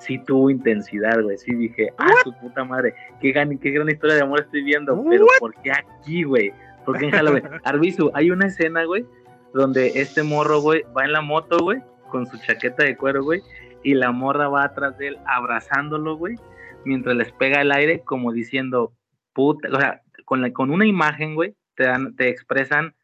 sí 0.00 0.18
tuvo 0.18 0.50
intensidad, 0.50 1.22
güey. 1.22 1.38
Sí 1.38 1.54
dije, 1.54 1.90
ah, 1.98 2.08
su 2.24 2.32
puta 2.40 2.64
madre, 2.64 2.94
qué 3.20 3.30
gran, 3.30 3.56
qué 3.58 3.70
gran 3.70 3.88
historia 3.88 4.16
de 4.16 4.22
amor 4.22 4.40
estoy 4.40 4.64
viendo. 4.64 5.00
Pero 5.08 5.26
¿por 5.38 5.54
qué 5.62 5.70
aquí, 5.70 6.24
güey? 6.24 6.52
¿Por 6.84 6.98
qué 6.98 7.04
en 7.04 7.10
Halloween? 7.12 7.44
Arbizu, 7.64 8.10
hay 8.14 8.32
una 8.32 8.46
escena, 8.46 8.84
güey, 8.86 9.06
donde 9.54 9.86
este 10.00 10.24
morro, 10.24 10.60
güey, 10.60 10.82
va 10.96 11.04
en 11.04 11.12
la 11.12 11.20
moto, 11.20 11.58
güey, 11.60 11.78
con 12.10 12.26
su 12.26 12.36
chaqueta 12.38 12.84
de 12.84 12.96
cuero, 12.96 13.22
güey, 13.24 13.40
y 13.82 13.94
la 13.94 14.12
morra 14.12 14.48
va 14.48 14.64
atrás 14.64 14.98
de 14.98 15.08
él 15.08 15.18
abrazándolo, 15.26 16.16
güey, 16.16 16.36
mientras 16.84 17.16
les 17.16 17.32
pega 17.32 17.62
el 17.62 17.72
aire, 17.72 18.02
como 18.04 18.32
diciendo, 18.32 18.92
puta, 19.32 19.68
o 19.72 19.80
sea, 19.80 20.02
con, 20.26 20.42
la, 20.42 20.52
con 20.52 20.70
una 20.70 20.86
imagen, 20.86 21.34
güey, 21.34 21.54
te, 21.76 21.84
dan, 21.84 22.14
te 22.16 22.28
expresan, 22.28 22.94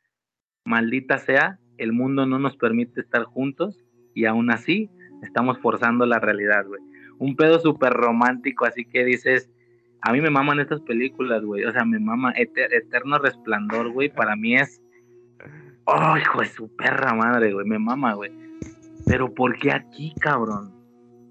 maldita 0.64 1.18
sea, 1.18 1.58
el 1.78 1.92
mundo 1.92 2.26
no 2.26 2.38
nos 2.38 2.56
permite 2.56 3.00
estar 3.00 3.24
juntos 3.24 3.84
y 4.14 4.26
aún 4.26 4.50
así 4.50 4.90
estamos 5.22 5.58
forzando 5.58 6.04
la 6.06 6.18
realidad, 6.18 6.66
güey. 6.66 6.82
Un 7.18 7.36
pedo 7.36 7.58
súper 7.60 7.92
romántico, 7.94 8.66
así 8.66 8.84
que 8.84 9.04
dices, 9.04 9.50
A 10.02 10.12
mí 10.12 10.20
me 10.20 10.30
maman 10.30 10.60
estas 10.60 10.80
películas, 10.82 11.42
güey. 11.42 11.64
O 11.64 11.72
sea, 11.72 11.84
me 11.84 11.98
mama 11.98 12.32
Eter- 12.34 12.72
Eterno 12.72 13.18
Resplandor, 13.18 13.90
güey. 13.90 14.08
Para 14.08 14.36
mí 14.36 14.54
es. 14.54 14.80
¡Oh, 15.84 16.16
hijo 16.16 16.40
de 16.40 16.46
su 16.46 16.68
perra 16.76 17.14
madre, 17.14 17.52
güey! 17.52 17.66
Me 17.66 17.78
mama, 17.78 18.12
güey. 18.14 18.30
Pero 19.06 19.32
¿por 19.32 19.56
qué 19.58 19.70
aquí, 19.72 20.12
cabrón? 20.20 20.74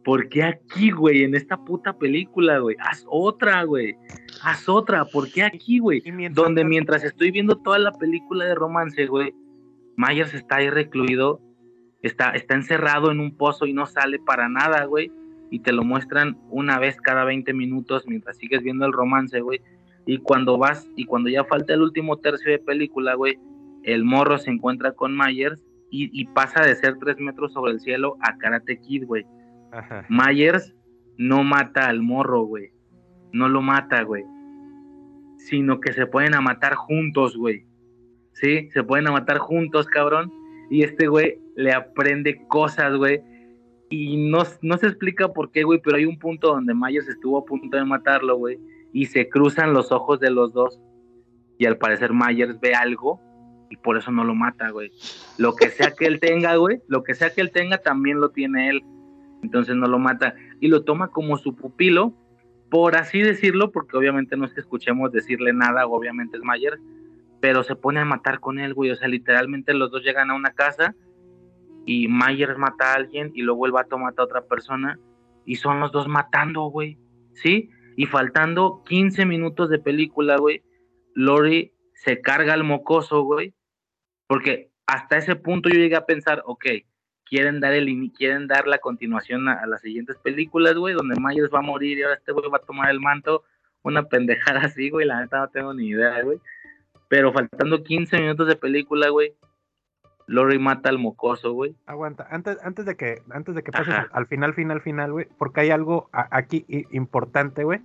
¿Por 0.05 0.29
qué 0.29 0.43
aquí, 0.43 0.91
güey? 0.91 1.23
En 1.23 1.35
esta 1.35 1.57
puta 1.57 1.97
película, 1.97 2.59
güey. 2.59 2.77
Haz 2.79 3.05
otra, 3.09 3.63
güey. 3.63 3.95
Haz 4.41 4.69
otra. 4.69 5.03
¿Por 5.03 5.29
qué 5.31 5.43
aquí, 5.43 5.79
güey? 5.79 6.01
Mientras 6.05 6.35
Donde 6.35 6.63
mientras 6.63 7.03
estoy 7.03 7.31
viendo 7.31 7.57
toda 7.57 7.79
la 7.79 7.91
película 7.91 8.45
de 8.45 8.55
romance, 8.55 9.05
güey, 9.07 9.33
Myers 9.97 10.33
está 10.33 10.57
ahí 10.57 10.69
recluido, 10.69 11.41
está, 12.01 12.31
está 12.31 12.55
encerrado 12.55 13.11
en 13.11 13.19
un 13.19 13.35
pozo 13.35 13.65
y 13.65 13.73
no 13.73 13.85
sale 13.87 14.19
para 14.19 14.47
nada, 14.47 14.85
güey. 14.85 15.11
Y 15.51 15.59
te 15.59 15.73
lo 15.73 15.83
muestran 15.83 16.37
una 16.49 16.79
vez 16.79 17.01
cada 17.01 17.25
20 17.25 17.53
minutos 17.53 18.05
mientras 18.07 18.37
sigues 18.37 18.63
viendo 18.63 18.85
el 18.85 18.93
romance, 18.93 19.41
güey. 19.41 19.59
Y 20.05 20.19
cuando 20.19 20.57
vas, 20.57 20.87
y 20.95 21.05
cuando 21.05 21.29
ya 21.29 21.43
falta 21.43 21.73
el 21.73 21.81
último 21.81 22.17
tercio 22.17 22.51
de 22.51 22.59
película, 22.59 23.15
güey, 23.15 23.37
el 23.83 24.05
morro 24.05 24.37
se 24.37 24.51
encuentra 24.51 24.93
con 24.93 25.17
Myers 25.17 25.61
y, 26.03 26.09
y 26.11 26.25
pasa 26.25 26.61
de 26.61 26.75
ser 26.75 26.97
tres 26.99 27.17
metros 27.19 27.53
sobre 27.53 27.71
el 27.71 27.79
cielo 27.79 28.17
a 28.19 28.37
Karate 28.37 28.79
Kid, 28.79 29.05
güey. 29.05 29.25
Myers 30.09 30.73
no 31.17 31.43
mata 31.43 31.87
al 31.87 32.01
morro, 32.01 32.43
güey. 32.43 32.71
No 33.31 33.47
lo 33.49 33.61
mata, 33.61 34.03
güey. 34.03 34.23
Sino 35.37 35.79
que 35.79 35.93
se 35.93 36.05
pueden 36.05 36.33
a 36.35 36.41
matar 36.41 36.75
juntos, 36.75 37.37
güey. 37.37 37.65
Sí, 38.33 38.69
se 38.71 38.83
pueden 38.83 39.07
a 39.07 39.11
matar 39.11 39.37
juntos, 39.37 39.87
cabrón. 39.87 40.31
Y 40.69 40.83
este 40.83 41.07
güey 41.07 41.39
le 41.55 41.71
aprende 41.73 42.45
cosas, 42.47 42.95
güey. 42.95 43.21
Y 43.89 44.29
no, 44.29 44.43
no 44.61 44.77
se 44.77 44.87
explica 44.87 45.31
por 45.31 45.51
qué, 45.51 45.63
güey, 45.63 45.79
pero 45.81 45.97
hay 45.97 46.05
un 46.05 46.19
punto 46.19 46.49
donde 46.49 46.73
Myers 46.73 47.07
estuvo 47.07 47.37
a 47.37 47.45
punto 47.45 47.77
de 47.77 47.85
matarlo, 47.85 48.37
güey. 48.37 48.59
Y 48.91 49.05
se 49.05 49.29
cruzan 49.29 49.73
los 49.73 49.91
ojos 49.91 50.19
de 50.19 50.31
los 50.31 50.53
dos. 50.53 50.81
Y 51.57 51.65
al 51.65 51.77
parecer 51.77 52.11
Myers 52.13 52.59
ve 52.59 52.73
algo 52.73 53.21
y 53.69 53.77
por 53.77 53.97
eso 53.97 54.11
no 54.11 54.23
lo 54.23 54.35
mata, 54.35 54.69
güey. 54.69 54.91
Lo 55.37 55.55
que 55.55 55.69
sea 55.69 55.91
que 55.91 56.05
él 56.05 56.19
tenga, 56.19 56.55
güey, 56.55 56.81
lo 56.87 57.03
que 57.03 57.15
sea 57.15 57.31
que 57.33 57.41
él 57.41 57.51
tenga 57.51 57.77
también 57.79 58.19
lo 58.19 58.29
tiene 58.29 58.69
él 58.69 58.83
entonces 59.45 59.75
no 59.75 59.87
lo 59.87 59.99
mata 59.99 60.35
y 60.59 60.67
lo 60.67 60.83
toma 60.83 61.09
como 61.09 61.37
su 61.37 61.55
pupilo, 61.55 62.13
por 62.69 62.95
así 62.97 63.21
decirlo, 63.21 63.71
porque 63.71 63.95
obviamente 63.95 64.35
no 64.35 64.45
es 64.45 64.53
que 64.53 64.59
escuchemos 64.59 65.11
decirle 65.11 65.53
nada, 65.53 65.85
obviamente 65.85 66.37
es 66.37 66.43
Mayer, 66.43 66.79
pero 67.39 67.63
se 67.63 67.75
pone 67.75 67.99
a 67.99 68.05
matar 68.05 68.39
con 68.39 68.59
él, 68.59 68.73
güey, 68.73 68.91
o 68.91 68.95
sea, 68.95 69.07
literalmente 69.07 69.73
los 69.73 69.91
dos 69.91 70.03
llegan 70.03 70.31
a 70.31 70.35
una 70.35 70.51
casa 70.51 70.95
y 71.85 72.07
Mayer 72.07 72.57
mata 72.57 72.91
a 72.91 72.95
alguien 72.95 73.31
y 73.35 73.43
luego 73.43 73.65
el 73.65 73.71
vato 73.71 73.97
mata 73.97 74.21
a 74.23 74.25
otra 74.25 74.45
persona 74.45 74.99
y 75.45 75.55
son 75.55 75.79
los 75.79 75.91
dos 75.91 76.07
matando, 76.07 76.63
güey, 76.63 76.97
¿sí? 77.33 77.69
Y 77.95 78.07
faltando 78.07 78.81
15 78.85 79.25
minutos 79.25 79.69
de 79.69 79.79
película, 79.79 80.37
güey, 80.37 80.63
Lori 81.13 81.71
se 81.93 82.19
carga 82.19 82.53
al 82.53 82.63
mocoso, 82.63 83.21
güey, 83.21 83.53
porque 84.27 84.71
hasta 84.85 85.17
ese 85.17 85.35
punto 85.35 85.69
yo 85.69 85.75
llegué 85.75 85.95
a 85.95 86.05
pensar, 86.05 86.41
ok, 86.45 86.65
quieren 87.25 87.59
dar 87.59 87.73
el 87.73 88.11
quieren 88.15 88.47
dar 88.47 88.67
la 88.67 88.77
continuación 88.77 89.49
a, 89.49 89.53
a 89.53 89.67
las 89.67 89.81
siguientes 89.81 90.17
películas, 90.17 90.75
güey, 90.75 90.93
donde 90.93 91.19
Myers 91.19 91.51
va 91.53 91.59
a 91.59 91.63
morir 91.63 91.97
y 91.97 92.03
ahora 92.03 92.15
este 92.15 92.31
güey 92.31 92.49
va 92.49 92.57
a 92.57 92.65
tomar 92.65 92.89
el 92.89 92.99
manto, 92.99 93.43
una 93.83 94.03
pendejada 94.03 94.61
así, 94.65 94.89
güey, 94.89 95.05
la 95.05 95.21
neta 95.21 95.39
no 95.39 95.49
tengo 95.49 95.73
ni 95.73 95.89
idea, 95.89 96.21
güey. 96.21 96.39
Pero 97.07 97.31
faltando 97.31 97.83
15 97.83 98.19
minutos 98.19 98.47
de 98.47 98.55
película, 98.55 99.09
güey, 99.09 99.35
Lori 100.27 100.57
mata 100.57 100.89
al 100.89 100.97
mocoso, 100.97 101.53
güey. 101.53 101.75
Aguanta, 101.85 102.27
antes, 102.31 102.57
antes 102.63 102.85
de 102.85 102.95
que, 102.95 103.21
antes 103.29 103.53
de 103.53 103.63
que 103.63 103.71
pases 103.71 103.93
Ajá. 103.93 104.09
al 104.11 104.25
final, 104.25 104.53
final, 104.53 104.81
final, 104.81 105.11
güey, 105.11 105.27
porque 105.37 105.61
hay 105.61 105.69
algo 105.69 106.09
aquí 106.11 106.65
importante, 106.91 107.63
güey. 107.63 107.81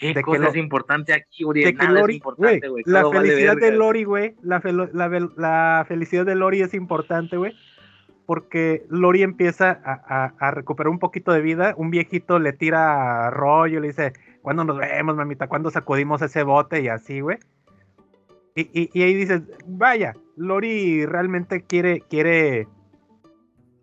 ¿Qué 0.00 0.14
De 0.14 0.22
que 0.24 0.38
lo- 0.38 0.48
es 0.48 0.56
importante 0.56 1.12
aquí, 1.12 1.44
Uriel? 1.44 1.66
De 1.66 1.72
que 1.72 1.78
Nada 1.84 1.90
es 1.90 2.00
Lori, 2.00 2.14
importante, 2.14 2.68
güey, 2.68 2.82
la 2.86 3.04
vale 3.04 3.20
felicidad 3.20 3.56
de. 3.56 3.72
Lori, 3.72 4.04
güey, 4.04 4.34
la, 4.42 4.60
fel- 4.62 4.90
la, 4.92 5.08
la 5.36 5.84
felicidad 5.86 6.24
de 6.24 6.34
Lori 6.34 6.62
es 6.62 6.72
importante, 6.74 7.36
güey, 7.36 7.52
porque 8.26 8.84
Lori 8.88 9.22
empieza 9.22 9.78
a, 9.84 9.92
a- 10.08 10.34
a 10.38 10.50
recuperar 10.52 10.88
un 10.90 10.98
poquito 10.98 11.32
de 11.32 11.42
vida, 11.42 11.74
un 11.76 11.90
viejito 11.90 12.38
le 12.38 12.52
tira 12.54 13.28
rollo, 13.30 13.78
le 13.80 13.88
dice, 13.88 14.14
¿cuándo 14.40 14.64
nos 14.64 14.78
vemos, 14.78 15.16
mamita? 15.16 15.48
¿Cuándo 15.48 15.70
sacudimos 15.70 16.22
ese 16.22 16.44
bote? 16.44 16.80
Y 16.80 16.88
así, 16.88 17.20
güey. 17.20 17.36
Y, 18.54 18.62
y- 18.72 18.90
y 18.94 19.02
ahí 19.02 19.14
dices, 19.14 19.42
vaya, 19.66 20.14
Lori 20.36 21.04
realmente 21.06 21.62
quiere, 21.62 22.00
quiere, 22.08 22.66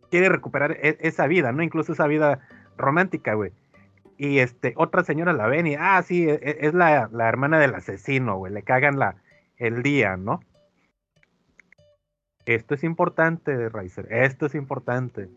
quiere 0.10 0.30
recuperar 0.30 0.72
e- 0.82 0.98
esa 1.02 1.28
vida, 1.28 1.52
¿no? 1.52 1.62
Incluso 1.62 1.94
esa 1.94 2.08
vida 2.08 2.40
romántica, 2.78 3.34
güey. 3.36 3.52
Y 4.18 4.40
este, 4.40 4.74
otra 4.78 5.04
señora 5.04 5.32
la 5.34 5.48
ven 5.48 5.68
y, 5.68 5.76
ah, 5.76 6.02
sí, 6.02 6.28
e- 6.28 6.40
e- 6.42 6.58
es 6.62 6.74
la, 6.74 7.08
la 7.12 7.30
hermana 7.30 7.60
del 7.60 7.76
asesino, 7.76 8.38
güey. 8.38 8.52
Le 8.52 8.64
cagan 8.64 8.98
la, 8.98 9.16
el 9.58 9.84
día, 9.84 10.18
¿no? 10.18 10.40
Esto 12.46 12.74
es 12.76 12.84
importante, 12.84 13.70
Riser. 13.70 14.08
Esto 14.12 14.46
es 14.46 14.56
importante. 14.56 15.30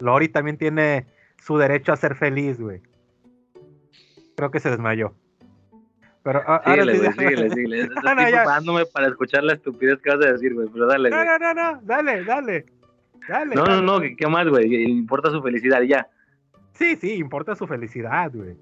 Lori 0.00 0.28
también 0.28 0.56
tiene 0.56 1.06
su 1.42 1.58
derecho 1.58 1.92
a 1.92 1.96
ser 1.96 2.14
feliz, 2.14 2.60
güey. 2.60 2.80
Creo 4.36 4.50
que 4.50 4.60
se 4.60 4.70
desmayó. 4.70 5.14
Pero 6.22 6.38
a- 6.40 6.56
ahora 6.56 6.84
Síguele, 6.84 6.92
sí, 6.92 6.98
güey, 6.98 7.10
déjame- 7.10 7.28
síguele, 7.28 7.50
síguele. 7.50 7.88
No, 8.04 8.20
Estoy 8.22 8.64
no, 8.66 8.86
para 8.92 9.08
escuchar 9.08 9.42
la 9.44 9.54
estupidez 9.54 9.98
que 10.00 10.10
vas 10.14 10.24
a 10.24 10.32
decir, 10.32 10.54
güey, 10.54 10.68
pero 10.72 10.86
dale, 10.86 11.10
No, 11.10 11.16
güey. 11.16 11.28
no, 11.28 11.38
no, 11.38 11.54
no, 11.54 11.80
dale, 11.82 12.24
dale. 12.24 12.66
Dale. 13.28 13.54
No, 13.54 13.64
no, 13.64 13.68
dale. 13.74 13.82
no, 13.86 14.00
¿qué, 14.00 14.16
qué 14.16 14.26
más, 14.28 14.48
güey? 14.48 14.72
Importa 14.84 15.30
su 15.30 15.42
felicidad, 15.42 15.82
ya. 15.82 16.08
Sí, 16.78 16.96
sí, 16.96 17.14
importa 17.14 17.56
su 17.56 17.66
felicidad, 17.66 18.30
güey. 18.32 18.56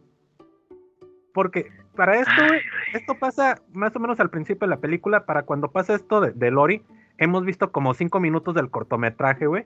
Porque 1.34 1.70
para 1.94 2.18
esto, 2.18 2.32
güey, 2.48 2.60
esto 2.94 3.14
pasa 3.18 3.60
más 3.72 3.94
o 3.94 4.00
menos 4.00 4.18
al 4.20 4.30
principio 4.30 4.66
de 4.66 4.74
la 4.74 4.80
película. 4.80 5.26
Para 5.26 5.42
cuando 5.42 5.70
pasa 5.70 5.94
esto 5.94 6.22
de, 6.22 6.32
de 6.32 6.50
Lori, 6.50 6.82
hemos 7.18 7.44
visto 7.44 7.72
como 7.72 7.92
cinco 7.92 8.18
minutos 8.18 8.54
del 8.54 8.70
cortometraje, 8.70 9.46
güey. 9.46 9.64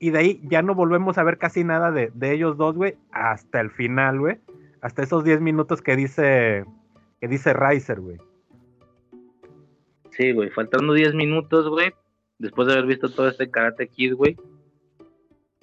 Y 0.00 0.10
de 0.10 0.18
ahí 0.18 0.40
ya 0.42 0.62
no 0.62 0.74
volvemos 0.74 1.16
a 1.16 1.22
ver 1.22 1.38
casi 1.38 1.62
nada 1.62 1.92
de, 1.92 2.10
de 2.12 2.32
ellos 2.32 2.56
dos, 2.56 2.74
güey, 2.74 2.96
hasta 3.12 3.60
el 3.60 3.70
final, 3.70 4.18
güey. 4.18 4.40
Hasta 4.80 5.04
esos 5.04 5.22
10 5.22 5.40
minutos 5.40 5.80
que 5.80 5.94
dice, 5.94 6.64
que 7.20 7.28
dice 7.28 7.54
Riser, 7.54 8.00
güey. 8.00 8.18
Sí, 10.10 10.32
güey, 10.32 10.50
faltando 10.50 10.92
10 10.92 11.14
minutos, 11.14 11.68
güey, 11.68 11.92
después 12.38 12.66
de 12.66 12.74
haber 12.74 12.86
visto 12.86 13.08
todo 13.08 13.28
este 13.28 13.50
Karate 13.50 13.88
Kid, 13.88 14.14
güey, 14.14 14.36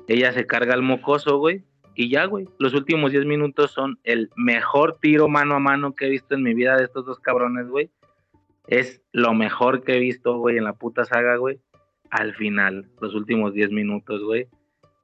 ella 0.08 0.32
se 0.32 0.48
carga 0.48 0.74
al 0.74 0.82
mocoso, 0.82 1.38
güey, 1.38 1.64
y 2.00 2.10
ya, 2.10 2.24
güey, 2.24 2.48
los 2.60 2.74
últimos 2.74 3.12
10 3.12 3.26
minutos 3.26 3.72
son 3.72 4.00
el 4.06 4.30
mejor 4.38 5.00
tiro 5.02 5.28
mano 5.28 5.56
a 5.56 5.60
mano 5.60 5.96
que 5.96 6.06
he 6.06 6.10
visto 6.10 6.34
en 6.34 6.44
mi 6.44 6.54
vida 6.54 6.78
de 6.78 6.86
estos 6.86 7.06
dos 7.06 7.20
cabrones, 7.20 7.68
güey. 7.68 7.90
Es 8.68 9.02
lo 9.12 9.34
mejor 9.34 9.84
que 9.84 9.98
he 9.98 10.00
visto, 10.00 10.38
güey, 10.38 10.56
en 10.56 10.64
la 10.64 10.72
puta 10.72 11.04
saga, 11.04 11.36
güey. 11.36 11.60
Al 12.10 12.34
final, 12.36 12.90
los 13.02 13.14
últimos 13.16 13.54
10 13.54 13.72
minutos, 13.72 14.24
güey, 14.24 14.48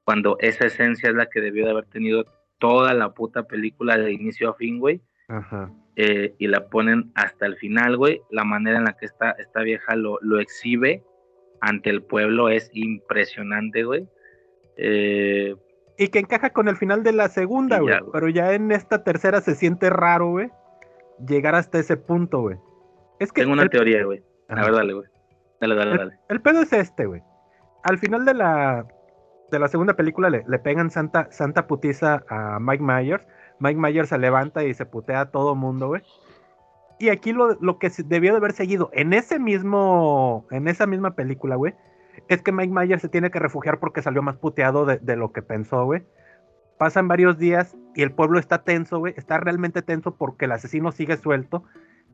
cuando 0.06 0.38
esa 0.40 0.68
esencia 0.68 1.10
es 1.10 1.16
la 1.16 1.26
que 1.26 1.42
debió 1.42 1.66
de 1.66 1.72
haber 1.72 1.86
tenido 1.88 2.24
toda 2.60 2.94
la 2.94 3.14
puta 3.14 3.44
película 3.44 3.98
de 3.98 4.14
inicio 4.14 4.52
a 4.52 4.54
fin, 4.54 4.80
güey 4.80 5.02
Ajá. 5.28 5.70
eh, 5.98 6.34
y 6.38 6.48
la 6.48 6.70
ponen 6.70 7.12
hasta 7.16 7.46
el 7.46 7.58
final, 7.58 7.98
güey. 7.98 8.22
La 8.30 8.46
manera 8.46 8.78
en 8.78 8.86
la 8.86 8.96
que 8.96 9.08
esta, 9.08 9.32
esta 9.32 9.64
vieja 9.64 9.98
lo, 9.98 10.18
lo 10.22 10.40
exhibe 10.40 11.04
ante 11.60 11.90
el 11.90 12.04
pueblo 12.04 12.48
es 12.48 12.70
impresionante, 12.72 13.84
güey. 13.84 14.08
Eh, 14.78 15.56
Y 15.98 16.10
que 16.10 16.20
encaja 16.20 16.50
con 16.52 16.68
el 16.68 16.76
final 16.76 17.04
de 17.04 17.14
la 17.14 17.30
segunda, 17.30 17.80
güey. 17.80 17.96
Pero 18.12 18.28
ya 18.30 18.54
en 18.54 18.72
esta 18.72 19.04
tercera 19.04 19.42
se 19.42 19.56
siente 19.56 19.90
raro, 19.90 20.30
güey. 20.32 20.50
Llegar 21.26 21.56
hasta 21.56 21.80
ese 21.80 21.96
punto, 21.98 22.42
güey. 22.42 22.58
Es 23.20 23.32
que 23.32 23.42
tengo 23.42 23.54
una 23.54 23.64
el- 23.64 23.70
teoría, 23.70 24.04
güey. 24.04 24.22
A 24.50 24.56
ver, 24.56 24.74
dale, 24.74 24.94
güey. 24.94 25.08
Dale, 25.62 25.76
dale, 25.76 25.92
El, 25.92 25.98
dale. 25.98 26.20
el 26.30 26.42
pedo 26.42 26.62
es 26.62 26.74
este, 26.74 27.06
güey. 27.06 27.22
Al 27.84 27.98
final 27.98 28.26
de 28.26 28.34
la, 28.34 28.86
de 29.52 29.60
la 29.60 29.68
segunda 29.70 29.94
película 29.96 30.30
le, 30.30 30.44
le 30.48 30.60
pegan 30.60 30.92
santa, 30.92 31.28
santa 31.32 31.66
putiza 31.68 32.24
a 32.30 32.60
Mike 32.60 32.84
Myers. 32.84 33.26
Mike 33.60 33.80
Myers 33.80 34.10
se 34.10 34.18
levanta 34.18 34.64
y 34.66 34.74
se 34.74 34.86
putea 34.86 35.22
a 35.22 35.32
todo 35.32 35.56
mundo, 35.56 35.88
güey. 35.88 36.02
Y 37.00 37.10
aquí 37.10 37.32
lo, 37.32 37.56
lo 37.62 37.80
que 37.80 37.90
debió 38.06 38.32
de 38.32 38.38
haber 38.38 38.52
seguido 38.54 38.90
en 38.94 39.14
ese 39.14 39.40
mismo, 39.40 40.46
en 40.52 40.68
esa 40.68 40.86
misma 40.88 41.16
película, 41.16 41.56
güey, 41.56 41.74
es 42.28 42.42
que 42.42 42.52
Mike 42.52 42.74
Myers 42.74 43.02
se 43.02 43.10
tiene 43.10 43.32
que 43.32 43.40
refugiar 43.40 43.80
porque 43.80 44.02
salió 44.02 44.22
más 44.22 44.38
puteado 44.38 44.86
de, 44.86 45.16
lo 45.16 45.32
que 45.32 45.42
pensó, 45.42 45.86
güey. 45.86 46.04
Pasan 46.78 47.08
varios 47.08 47.38
días 47.38 47.76
y 47.96 48.02
el 48.02 48.12
pueblo 48.12 48.40
está 48.40 48.64
tenso, 48.64 49.00
güey. 49.00 49.14
Está 49.18 49.38
realmente 49.38 49.82
tenso 49.82 50.16
porque 50.16 50.46
el 50.46 50.52
asesino 50.52 50.92
sigue 50.92 51.18
suelto. 51.18 51.64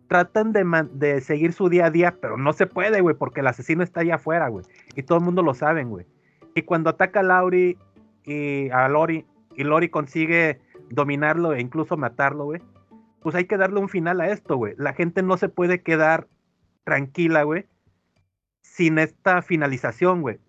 Tratan 0.07 0.51
de 0.51 1.21
seguir 1.21 1.53
su 1.53 1.69
día 1.69 1.85
a 1.85 1.91
día, 1.91 2.15
pero 2.21 2.37
no 2.37 2.53
se 2.53 2.67
puede, 2.67 3.01
güey, 3.01 3.15
porque 3.15 3.39
el 3.39 3.47
asesino 3.47 3.81
está 3.81 4.01
allá 4.01 4.15
afuera, 4.15 4.49
güey. 4.49 4.65
Y 4.95 5.03
todo 5.03 5.17
el 5.17 5.23
mundo 5.23 5.41
lo 5.41 5.53
saben, 5.53 5.89
güey. 5.89 6.05
Y 6.53 6.63
cuando 6.63 6.89
ataca 6.89 7.21
a 7.21 7.23
Lauri 7.23 7.77
y 8.25 8.69
a 8.69 8.89
Lori, 8.89 9.25
y 9.55 9.63
Lori 9.63 9.89
consigue 9.89 10.59
dominarlo 10.89 11.53
e 11.53 11.61
incluso 11.61 11.97
matarlo, 11.97 12.45
güey, 12.45 12.61
pues 13.21 13.35
hay 13.35 13.45
que 13.45 13.57
darle 13.57 13.79
un 13.79 13.89
final 13.89 14.19
a 14.21 14.29
esto, 14.29 14.57
güey. 14.57 14.73
La 14.77 14.93
gente 14.93 15.23
no 15.23 15.37
se 15.37 15.49
puede 15.49 15.81
quedar 15.81 16.27
tranquila, 16.83 17.43
güey, 17.43 17.67
sin 18.71 18.99
esta 18.99 19.41
finalización, 19.41 20.21
güey. 20.21 20.39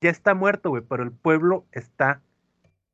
Ya 0.00 0.10
está 0.10 0.34
muerto, 0.34 0.70
güey, 0.70 0.82
pero 0.82 1.04
el 1.04 1.12
pueblo 1.12 1.64
está 1.70 2.20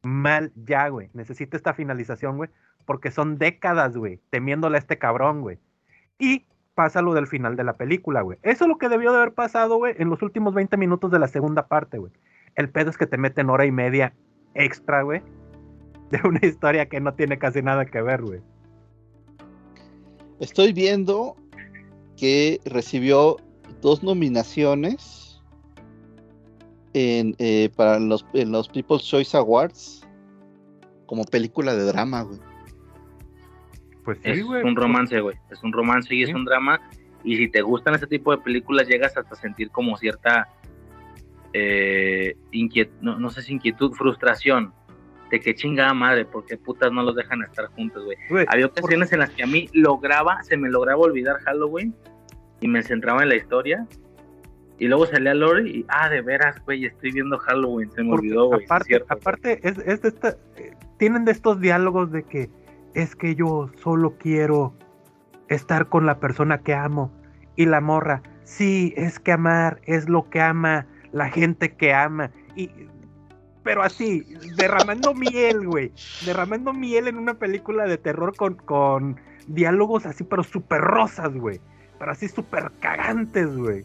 mal 0.02 0.52
ya, 0.56 0.88
güey. 0.88 1.08
Necesita 1.14 1.56
esta 1.56 1.72
finalización, 1.72 2.36
güey, 2.36 2.50
porque 2.84 3.10
son 3.10 3.38
décadas, 3.38 3.96
güey, 3.96 4.20
temiéndole 4.28 4.76
a 4.76 4.80
este 4.80 4.98
cabrón, 4.98 5.40
güey. 5.40 5.58
Y 6.18 6.44
pasa 6.74 7.00
lo 7.00 7.14
del 7.14 7.26
final 7.26 7.56
de 7.56 7.64
la 7.64 7.78
película, 7.78 8.20
güey. 8.20 8.38
Eso 8.42 8.64
es 8.64 8.68
lo 8.68 8.76
que 8.76 8.90
debió 8.90 9.10
de 9.10 9.18
haber 9.18 9.32
pasado, 9.32 9.78
güey, 9.78 9.94
en 9.98 10.10
los 10.10 10.20
últimos 10.20 10.52
20 10.52 10.76
minutos 10.76 11.10
de 11.10 11.18
la 11.18 11.28
segunda 11.28 11.66
parte, 11.66 11.96
güey. 11.96 12.12
El 12.54 12.68
pedo 12.68 12.90
es 12.90 12.98
que 12.98 13.06
te 13.06 13.16
meten 13.16 13.48
hora 13.48 13.64
y 13.64 13.72
media 13.72 14.12
extra, 14.52 15.00
güey, 15.00 15.22
de 16.10 16.20
una 16.28 16.40
historia 16.42 16.90
que 16.90 17.00
no 17.00 17.14
tiene 17.14 17.38
casi 17.38 17.62
nada 17.62 17.86
que 17.86 18.02
ver, 18.02 18.20
güey. 18.20 18.40
Estoy 20.40 20.74
viendo 20.74 21.36
que 22.18 22.60
recibió 22.66 23.38
dos 23.80 24.02
nominaciones 24.02 25.40
en, 26.94 27.34
eh, 27.38 27.70
para 27.76 27.98
los, 27.98 28.24
en 28.32 28.50
los 28.52 28.68
People's 28.68 29.04
Choice 29.04 29.36
Awards 29.36 30.06
como 31.06 31.24
película 31.24 31.74
de 31.74 31.84
drama, 31.84 32.22
güey. 32.22 32.38
Pues 34.04 34.18
sí, 34.22 34.30
Es 34.30 34.44
güey. 34.44 34.62
un 34.62 34.74
pues- 34.74 34.84
romance, 34.86 35.20
güey. 35.20 35.36
Es 35.50 35.62
un 35.62 35.72
romance 35.72 36.14
y 36.14 36.22
es 36.22 36.32
un 36.34 36.44
drama. 36.44 36.80
Y 37.24 37.36
si 37.36 37.48
te 37.48 37.62
gustan 37.62 37.94
ese 37.94 38.06
tipo 38.06 38.30
de 38.30 38.38
películas, 38.38 38.88
llegas 38.88 39.16
hasta 39.16 39.34
sentir 39.34 39.70
como 39.70 39.96
cierta 39.96 40.48
eh, 41.52 42.36
inquiet 42.52 42.90
no, 43.00 43.18
no 43.18 43.30
sé 43.30 43.42
si 43.42 43.54
inquietud, 43.54 43.92
frustración 43.92 44.72
de 45.30 45.40
que 45.40 45.54
chingada 45.54 45.92
madre, 45.94 46.24
porque 46.24 46.56
putas 46.56 46.90
no 46.92 47.02
los 47.02 47.14
dejan 47.16 47.42
estar 47.42 47.66
juntos, 47.68 48.04
güey. 48.04 48.16
Güey, 48.30 48.46
Había 48.48 48.66
ocasiones 48.66 49.12
en 49.12 49.18
las 49.20 49.30
que 49.30 49.42
a 49.42 49.46
mí 49.46 49.68
lograba, 49.74 50.42
se 50.42 50.56
me 50.56 50.70
lograba 50.70 51.00
olvidar 51.00 51.38
Halloween 51.40 51.94
y 52.60 52.68
me 52.68 52.82
centraba 52.82 53.22
en 53.22 53.28
la 53.30 53.36
historia. 53.36 53.86
Y 54.78 54.86
luego 54.86 55.06
salía 55.06 55.34
Lori 55.34 55.70
y, 55.78 55.86
ah, 55.88 56.08
de 56.08 56.20
veras, 56.20 56.62
güey, 56.64 56.86
estoy 56.86 57.10
viendo 57.10 57.36
Halloween, 57.38 57.90
se 57.90 58.02
me 58.02 58.10
Porque 58.10 58.26
olvidó, 58.28 58.46
güey. 58.46 58.64
es 58.64 59.02
aparte, 59.08 59.60
es, 59.68 59.78
es 59.78 60.02
de 60.02 60.08
esta- 60.08 60.36
eh, 60.56 60.72
tienen 60.98 61.24
de 61.24 61.32
estos 61.32 61.60
diálogos 61.60 62.12
de 62.12 62.22
que 62.22 62.48
es 62.94 63.16
que 63.16 63.34
yo 63.34 63.70
solo 63.82 64.16
quiero 64.18 64.74
estar 65.48 65.88
con 65.88 66.06
la 66.06 66.20
persona 66.20 66.58
que 66.58 66.74
amo 66.74 67.12
y 67.56 67.66
la 67.66 67.80
morra, 67.80 68.22
sí, 68.44 68.94
es 68.96 69.18
que 69.18 69.32
amar 69.32 69.80
es 69.84 70.08
lo 70.08 70.30
que 70.30 70.40
ama 70.40 70.86
la 71.12 71.28
gente 71.28 71.74
que 71.74 71.92
ama 71.92 72.30
y 72.54 72.70
pero 73.64 73.82
así, 73.82 74.24
derramando 74.56 75.12
miel, 75.14 75.66
güey, 75.66 75.92
derramando 76.24 76.72
miel 76.72 77.06
en 77.08 77.18
una 77.18 77.34
película 77.34 77.84
de 77.84 77.98
terror 77.98 78.34
con, 78.36 78.54
con 78.54 79.16
diálogos 79.46 80.06
así, 80.06 80.24
pero 80.24 80.42
súper 80.42 80.80
rosas, 80.80 81.34
güey, 81.34 81.60
pero 81.98 82.12
así 82.12 82.28
súper 82.28 82.70
cagantes, 82.80 83.56
güey. 83.56 83.84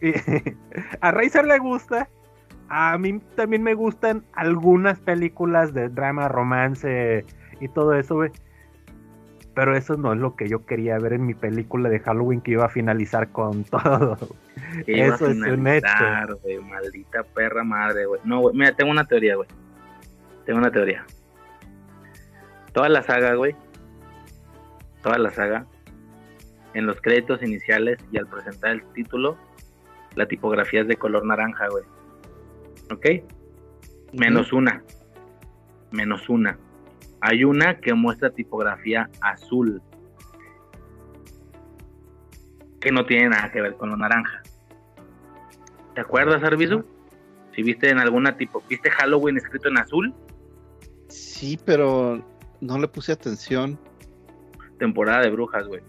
A 1.00 1.10
Razer 1.12 1.44
le 1.46 1.58
gusta, 1.58 2.08
a 2.68 2.96
mí 2.98 3.20
también 3.36 3.62
me 3.62 3.74
gustan 3.74 4.24
algunas 4.32 4.98
películas 4.98 5.74
de 5.74 5.88
drama, 5.88 6.28
romance 6.28 7.24
y 7.60 7.68
todo 7.68 7.94
eso, 7.94 8.16
güey. 8.16 8.30
Pero 9.54 9.76
eso 9.76 9.98
no 9.98 10.14
es 10.14 10.18
lo 10.18 10.34
que 10.34 10.48
yo 10.48 10.64
quería 10.64 10.98
ver 10.98 11.12
en 11.12 11.26
mi 11.26 11.34
película 11.34 11.90
de 11.90 12.00
Halloween 12.00 12.40
que 12.40 12.52
iba 12.52 12.64
a 12.64 12.70
finalizar 12.70 13.28
con 13.28 13.64
todo. 13.70 14.16
Eso 14.86 15.26
es 15.26 15.36
un 15.36 15.66
hecho. 15.68 15.86
güey, 16.42 16.58
maldita 16.60 17.22
perra 17.22 17.62
madre, 17.62 18.06
güey. 18.06 18.20
No, 18.24 18.40
güey, 18.40 18.56
mira, 18.56 18.74
tengo 18.74 18.90
una 18.90 19.04
teoría, 19.04 19.36
güey. 19.36 19.48
Tengo 20.46 20.58
una 20.58 20.70
teoría. 20.70 21.04
Toda 22.72 22.88
la 22.88 23.02
saga, 23.02 23.34
güey. 23.34 23.54
Toda 25.02 25.18
la 25.18 25.30
saga. 25.30 25.66
En 26.74 26.86
los 26.86 27.00
créditos 27.00 27.42
iniciales 27.42 27.98
y 28.10 28.18
al 28.18 28.26
presentar 28.26 28.72
el 28.72 28.84
título, 28.92 29.36
la 30.14 30.26
tipografía 30.26 30.82
es 30.82 30.88
de 30.88 30.96
color 30.96 31.24
naranja, 31.24 31.68
güey. 31.68 31.84
¿Ok? 32.90 33.06
Menos 34.12 34.52
una. 34.52 34.82
Menos 35.90 36.28
una. 36.28 36.58
Hay 37.20 37.44
una 37.44 37.78
que 37.78 37.94
muestra 37.94 38.30
tipografía 38.30 39.08
azul. 39.20 39.82
Que 42.80 42.90
no 42.90 43.06
tiene 43.06 43.28
nada 43.28 43.50
que 43.52 43.60
ver 43.60 43.76
con 43.76 43.90
lo 43.90 43.96
naranja. 43.96 44.42
¿Te 45.94 46.00
acuerdas, 46.00 46.42
Arbizu? 46.42 46.84
Si 47.54 47.62
viste 47.62 47.90
en 47.90 47.98
alguna 47.98 48.36
tipo, 48.36 48.62
¿viste 48.68 48.90
Halloween 48.90 49.36
escrito 49.36 49.68
en 49.68 49.78
azul? 49.78 50.14
Sí, 51.08 51.58
pero 51.64 52.24
no 52.60 52.78
le 52.78 52.88
puse 52.88 53.12
atención. 53.12 53.78
Temporada 54.78 55.20
de 55.20 55.30
brujas, 55.30 55.66
güey. 55.66 55.82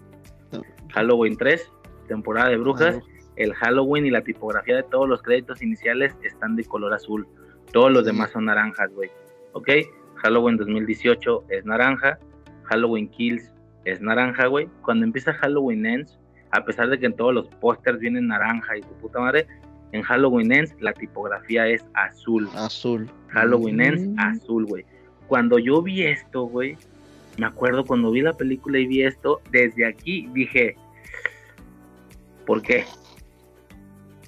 Halloween 0.94 1.36
3, 1.36 1.70
temporada 2.08 2.50
de 2.50 2.56
brujas. 2.56 2.98
El 3.36 3.52
Halloween 3.54 4.06
y 4.06 4.10
la 4.10 4.22
tipografía 4.22 4.76
de 4.76 4.82
todos 4.84 5.08
los 5.08 5.20
créditos 5.22 5.60
iniciales 5.60 6.14
están 6.22 6.54
de 6.54 6.64
color 6.64 6.92
azul. 6.94 7.26
Todos 7.72 7.90
los 7.92 8.04
demás 8.04 8.30
son 8.30 8.44
naranjas, 8.44 8.92
güey. 8.92 9.10
¿Ok? 9.52 9.68
Halloween 10.16 10.56
2018 10.56 11.44
es 11.48 11.64
naranja. 11.64 12.18
Halloween 12.64 13.08
Kills 13.08 13.52
es 13.84 14.00
naranja, 14.00 14.46
güey. 14.46 14.68
Cuando 14.82 15.04
empieza 15.04 15.32
Halloween 15.34 15.84
Ends, 15.84 16.16
a 16.52 16.64
pesar 16.64 16.88
de 16.88 16.98
que 17.00 17.06
en 17.06 17.16
todos 17.16 17.34
los 17.34 17.48
pósters 17.56 17.98
vienen 17.98 18.28
naranja 18.28 18.76
y 18.76 18.82
tu 18.82 18.94
puta 19.00 19.18
madre, 19.18 19.46
en 19.90 20.02
Halloween 20.02 20.52
Ends 20.52 20.74
la 20.80 20.92
tipografía 20.92 21.66
es 21.66 21.84
azul. 21.94 22.48
Azul. 22.54 23.10
Halloween 23.28 23.80
Ends 23.80 24.06
Mm. 24.06 24.18
azul, 24.20 24.64
güey. 24.66 24.84
Cuando 25.26 25.58
yo 25.58 25.82
vi 25.82 26.04
esto, 26.04 26.44
güey, 26.44 26.76
me 27.38 27.46
acuerdo 27.46 27.84
cuando 27.84 28.12
vi 28.12 28.20
la 28.20 28.32
película 28.34 28.78
y 28.78 28.86
vi 28.86 29.02
esto, 29.02 29.40
desde 29.50 29.86
aquí 29.86 30.28
dije, 30.32 30.76
¿por 32.46 32.62
qué? 32.62 32.84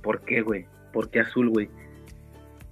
¿Por 0.03 0.21
qué, 0.23 0.41
güey? 0.41 0.67
¿Por 0.93 1.11
qué 1.11 1.21
azul, 1.21 1.51
güey? 1.51 1.69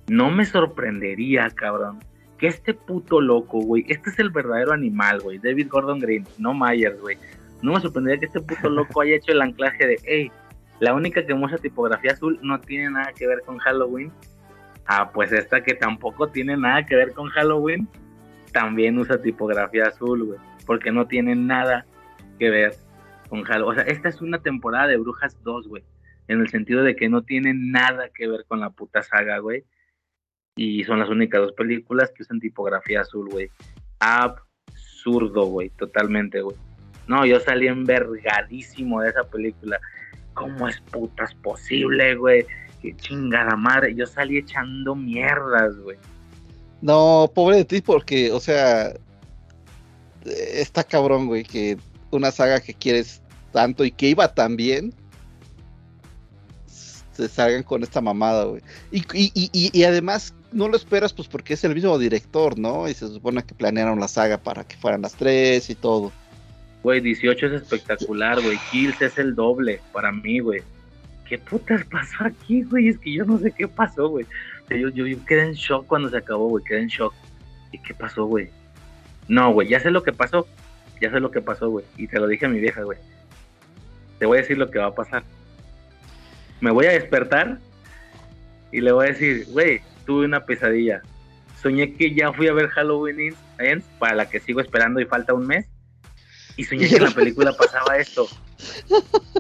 No 0.09 0.31
me 0.31 0.45
sorprendería, 0.45 1.49
cabrón, 1.51 1.99
que 2.39 2.47
este 2.47 2.75
puto 2.75 3.21
loco, 3.21 3.61
güey, 3.61 3.85
este 3.89 4.11
es 4.11 4.19
el 4.19 4.31
verdadero 4.31 4.73
animal, 4.73 5.21
güey, 5.21 5.39
David 5.39 5.69
Gordon 5.69 5.99
Green, 5.99 6.27
no 6.39 6.55
Myers, 6.55 7.01
güey. 7.01 7.17
No 7.63 7.73
me 7.73 7.81
sorprendería 7.81 8.21
que 8.21 8.27
este 8.27 8.41
puto 8.41 8.69
loco 8.71 9.01
haya 9.01 9.17
hecho 9.17 9.33
el 9.33 9.43
anclaje 9.43 9.87
de, 9.87 9.97
hey, 10.05 10.33
la 10.81 10.95
única 10.95 11.25
que 11.25 11.35
muestra 11.35 11.61
tipografía 11.61 12.13
azul 12.13 12.39
no 12.43 12.61
tiene 12.61 12.91
nada 12.91 13.13
que 13.13 13.27
ver 13.27 13.41
con 13.47 13.59
Halloween. 13.59 14.13
Ah, 14.87 15.11
pues 15.13 15.33
esta 15.33 15.63
que 15.63 15.75
tampoco 15.75 16.29
tiene 16.29 16.57
nada 16.57 16.85
que 16.85 16.97
ver 16.97 17.15
con 17.15 17.29
Halloween, 17.29 17.89
también 18.53 18.99
usa 18.99 19.21
tipografía 19.23 19.85
azul, 19.85 20.25
güey, 20.25 20.39
porque 20.67 20.93
no 20.93 21.07
tiene 21.07 21.35
nada 21.35 21.87
que 22.39 22.51
ver 22.51 22.77
O 23.43 23.75
sea, 23.75 23.83
esta 23.85 24.09
es 24.09 24.21
una 24.21 24.41
temporada 24.41 24.87
de 24.87 24.97
Brujas 24.97 25.37
2, 25.43 25.69
güey, 25.69 25.85
en 26.29 26.41
el 26.41 26.49
sentido 26.49 26.83
de 26.83 26.95
que 26.97 27.09
no 27.09 27.23
tiene 27.23 27.53
nada 27.55 28.09
que 28.15 28.29
ver 28.29 28.45
con 28.47 28.61
la 28.61 28.71
puta 28.71 29.03
saga, 29.03 29.39
güey. 29.39 29.65
Y 30.57 30.85
son 30.85 31.01
las 31.01 31.09
únicas 31.09 31.41
dos 31.41 31.53
películas 31.53 32.13
que 32.15 32.23
usan 32.23 32.39
tipografía 32.39 33.01
azul, 33.01 33.29
güey. 33.29 33.51
Absurdo, 33.99 35.47
güey, 35.47 35.71
totalmente, 35.71 36.43
güey. 36.43 36.57
No, 37.09 37.27
yo 37.27 37.41
salí 37.41 37.67
envergadísimo 37.67 39.01
de 39.01 39.11
esa 39.11 39.25
película. 39.25 39.81
¿Cómo 40.35 40.69
es 40.69 40.81
putas 40.81 41.35
posible, 41.35 42.15
güey? 42.15 42.47
Qué 42.81 42.95
chingada 42.97 43.57
madre. 43.57 43.95
Yo 43.95 44.07
salí 44.07 44.39
echando 44.39 44.95
mierdas, 44.95 45.77
güey. 45.79 45.99
No, 46.81 47.31
pobre 47.35 47.57
de 47.59 47.65
ti, 47.65 47.81
porque, 47.81 48.31
o 48.31 48.41
sea, 48.41 48.93
está 50.25 50.85
cabrón, 50.85 51.27
güey, 51.27 51.43
que 51.43 51.77
una 52.11 52.31
saga 52.31 52.61
que 52.61 52.75
quieres 52.75 53.23
tanto 53.55 53.85
y 53.85 53.93
que 53.93 54.09
iba 54.09 54.35
tan 54.35 54.57
bien, 54.57 54.93
se 57.13 57.29
salgan 57.29 57.63
con 57.63 57.85
esta 57.85 58.01
mamada, 58.01 58.45
güey. 58.47 58.61
Y, 58.91 59.05
y, 59.15 59.71
y, 59.73 59.85
además 59.85 60.35
no 60.51 60.67
lo 60.67 60.77
esperas, 60.77 61.13
pues 61.13 61.29
porque 61.29 61.55
es 61.55 61.63
el 61.63 61.73
mismo 61.73 61.97
director, 61.97 62.59
¿no? 62.59 62.89
Y 62.89 62.95
se 62.95 63.07
supone 63.07 63.45
que 63.45 63.55
planearon 63.55 64.01
la 64.01 64.09
saga 64.09 64.39
para 64.39 64.65
que 64.65 64.77
fueran 64.77 65.03
las 65.03 65.15
tres 65.15 65.71
y 65.71 65.77
todo. 65.77 66.11
Güey, 66.83 67.01
18 67.01 67.47
es 67.47 67.63
espectacular, 67.63 68.43
güey. 68.43 68.59
Kills 68.73 69.01
es 69.01 69.17
el 69.19 69.37
doble 69.37 69.81
para 69.93 70.11
mí, 70.11 70.41
güey. 70.41 70.61
¿Qué 71.29 71.39
putas 71.39 71.85
pasó 71.85 72.25
aquí, 72.25 72.65
güey? 72.65 72.89
Es 72.89 72.99
que 72.99 73.13
yo 73.13 73.25
no 73.25 73.39
sé 73.39 73.53
qué 73.53 73.69
pasó, 73.69 74.09
güey. 74.09 74.27
Yo, 74.69 74.89
yo, 74.89 75.07
yo 75.07 75.25
quedé 75.25 75.45
en 75.45 75.53
shock 75.53 75.87
cuando 75.87 76.11
se 76.11 76.17
acabó, 76.17 76.49
güey. 76.49 76.65
Quedé 76.65 76.81
en 76.81 76.89
shock. 76.89 77.15
¿Y 77.71 77.79
qué 77.79 77.95
pasó, 77.95 78.25
güey? 78.27 78.51
No, 79.29 79.53
güey, 79.53 79.69
ya 79.69 79.79
sé 79.79 79.93
lo 79.93 80.03
que 80.03 80.13
pasó. 80.13 80.49
Ya 81.01 81.11
sé 81.13 81.21
lo 81.21 81.31
que 81.31 81.41
pasó, 81.41 81.71
güey. 81.71 81.85
Y 81.97 82.09
te 82.09 82.19
lo 82.19 82.27
dije 82.27 82.47
a 82.47 82.49
mi 82.49 82.59
vieja, 82.59 82.83
güey. 82.83 82.99
Te 84.25 84.27
voy 84.27 84.39
a 84.39 84.41
decir 84.41 84.57
lo 84.57 84.71
que 84.71 84.79
va 84.79 84.87
a 84.87 84.95
pasar. 84.95 85.23
Me 86.63 86.71
voy 86.71 86.87
a 86.87 86.93
despertar 86.93 87.59
y 88.73 88.81
le 88.81 88.91
voy 88.91 89.05
a 89.05 89.09
decir, 89.11 89.45
güey, 89.51 89.83
tuve 90.07 90.25
una 90.25 90.47
pesadilla. 90.47 91.03
Soñé 91.61 91.93
que 91.93 92.15
ya 92.15 92.33
fui 92.33 92.49
a 92.49 92.55
ver 92.55 92.69
Halloween 92.69 93.35
Ends, 93.59 93.85
para 93.99 94.15
la 94.15 94.31
que 94.31 94.41
sigo 94.41 94.63
esperando 94.63 94.99
y 94.99 95.05
falta 95.05 95.35
un 95.35 95.47
mes. 95.47 95.67
Y 96.57 96.65
soñé 96.65 96.89
que 96.89 96.97
en 96.97 97.05
la 97.05 97.11
película 97.15 97.53
pasaba 97.53 97.99
esto. 97.99 98.27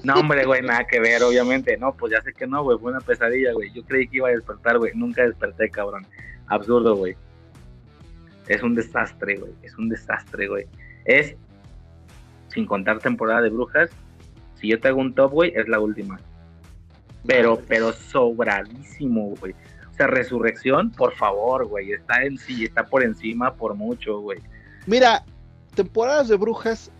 No, 0.02 0.16
hombre, 0.16 0.44
güey, 0.44 0.60
nada 0.60 0.84
que 0.86 1.00
ver, 1.00 1.22
obviamente. 1.22 1.78
No, 1.78 1.96
pues 1.96 2.12
ya 2.12 2.20
sé 2.20 2.34
que 2.34 2.46
no, 2.46 2.62
güey, 2.62 2.76
fue 2.78 2.92
una 2.92 3.00
pesadilla, 3.00 3.54
güey. 3.54 3.72
Yo 3.72 3.82
creí 3.86 4.06
que 4.06 4.18
iba 4.18 4.28
a 4.28 4.32
despertar, 4.32 4.76
güey. 4.76 4.92
Nunca 4.94 5.22
desperté, 5.22 5.70
cabrón. 5.70 6.06
Absurdo, 6.48 6.94
güey. 6.94 7.16
Es 8.48 8.62
un 8.62 8.74
desastre, 8.74 9.36
güey. 9.36 9.52
Es 9.62 9.78
un 9.78 9.88
desastre, 9.88 10.46
güey. 10.46 10.66
Es, 11.06 11.36
sin 12.48 12.66
contar 12.66 12.98
temporada 12.98 13.40
de 13.40 13.48
brujas, 13.48 13.90
si 14.64 14.70
yo 14.70 14.80
te 14.80 14.88
hago 14.88 15.00
un 15.02 15.14
top, 15.14 15.30
güey, 15.30 15.52
es 15.54 15.68
la 15.68 15.78
última. 15.78 16.18
Pero, 17.26 17.60
pero 17.68 17.92
sobradísimo, 17.92 19.34
güey. 19.38 19.52
O 19.52 19.94
sea, 19.94 20.06
resurrección, 20.06 20.90
por 20.90 21.14
favor, 21.14 21.66
güey. 21.66 21.92
Está 21.92 22.22
en 22.24 22.38
sí, 22.38 22.64
está 22.64 22.86
por 22.86 23.04
encima 23.04 23.54
por 23.54 23.74
mucho, 23.74 24.20
güey. 24.20 24.38
Mira, 24.86 25.22
temporadas 25.74 26.28
de 26.28 26.36
brujas 26.36 26.90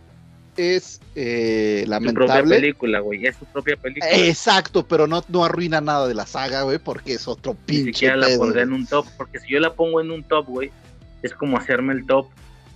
es 0.57 1.01
eh, 1.15 1.81
Su 1.85 1.89
propia 1.89 1.99
lamentable. 1.99 2.55
película, 2.55 2.99
güey. 2.99 3.25
Es 3.25 3.35
su 3.35 3.45
propia 3.45 3.77
película. 3.77 4.11
Exacto, 4.11 4.87
pero 4.87 5.07
no, 5.07 5.23
no 5.27 5.43
arruina 5.43 5.81
nada 5.81 6.07
de 6.07 6.13
la 6.13 6.27
saga, 6.27 6.61
güey, 6.61 6.77
porque 6.77 7.13
es 7.13 7.27
otro 7.27 7.53
Ni 7.53 7.57
pinche 7.65 7.85
siquiera 7.93 8.15
la 8.15 8.27
pondré 8.37 8.61
en 8.61 8.73
un 8.73 8.85
top, 8.85 9.07
porque 9.17 9.39
si 9.39 9.53
yo 9.53 9.59
la 9.59 9.73
pongo 9.73 10.01
en 10.01 10.11
un 10.11 10.23
top, 10.23 10.45
güey, 10.45 10.71
es 11.23 11.33
como 11.33 11.57
hacerme 11.57 11.93
el 11.93 12.05
top 12.05 12.27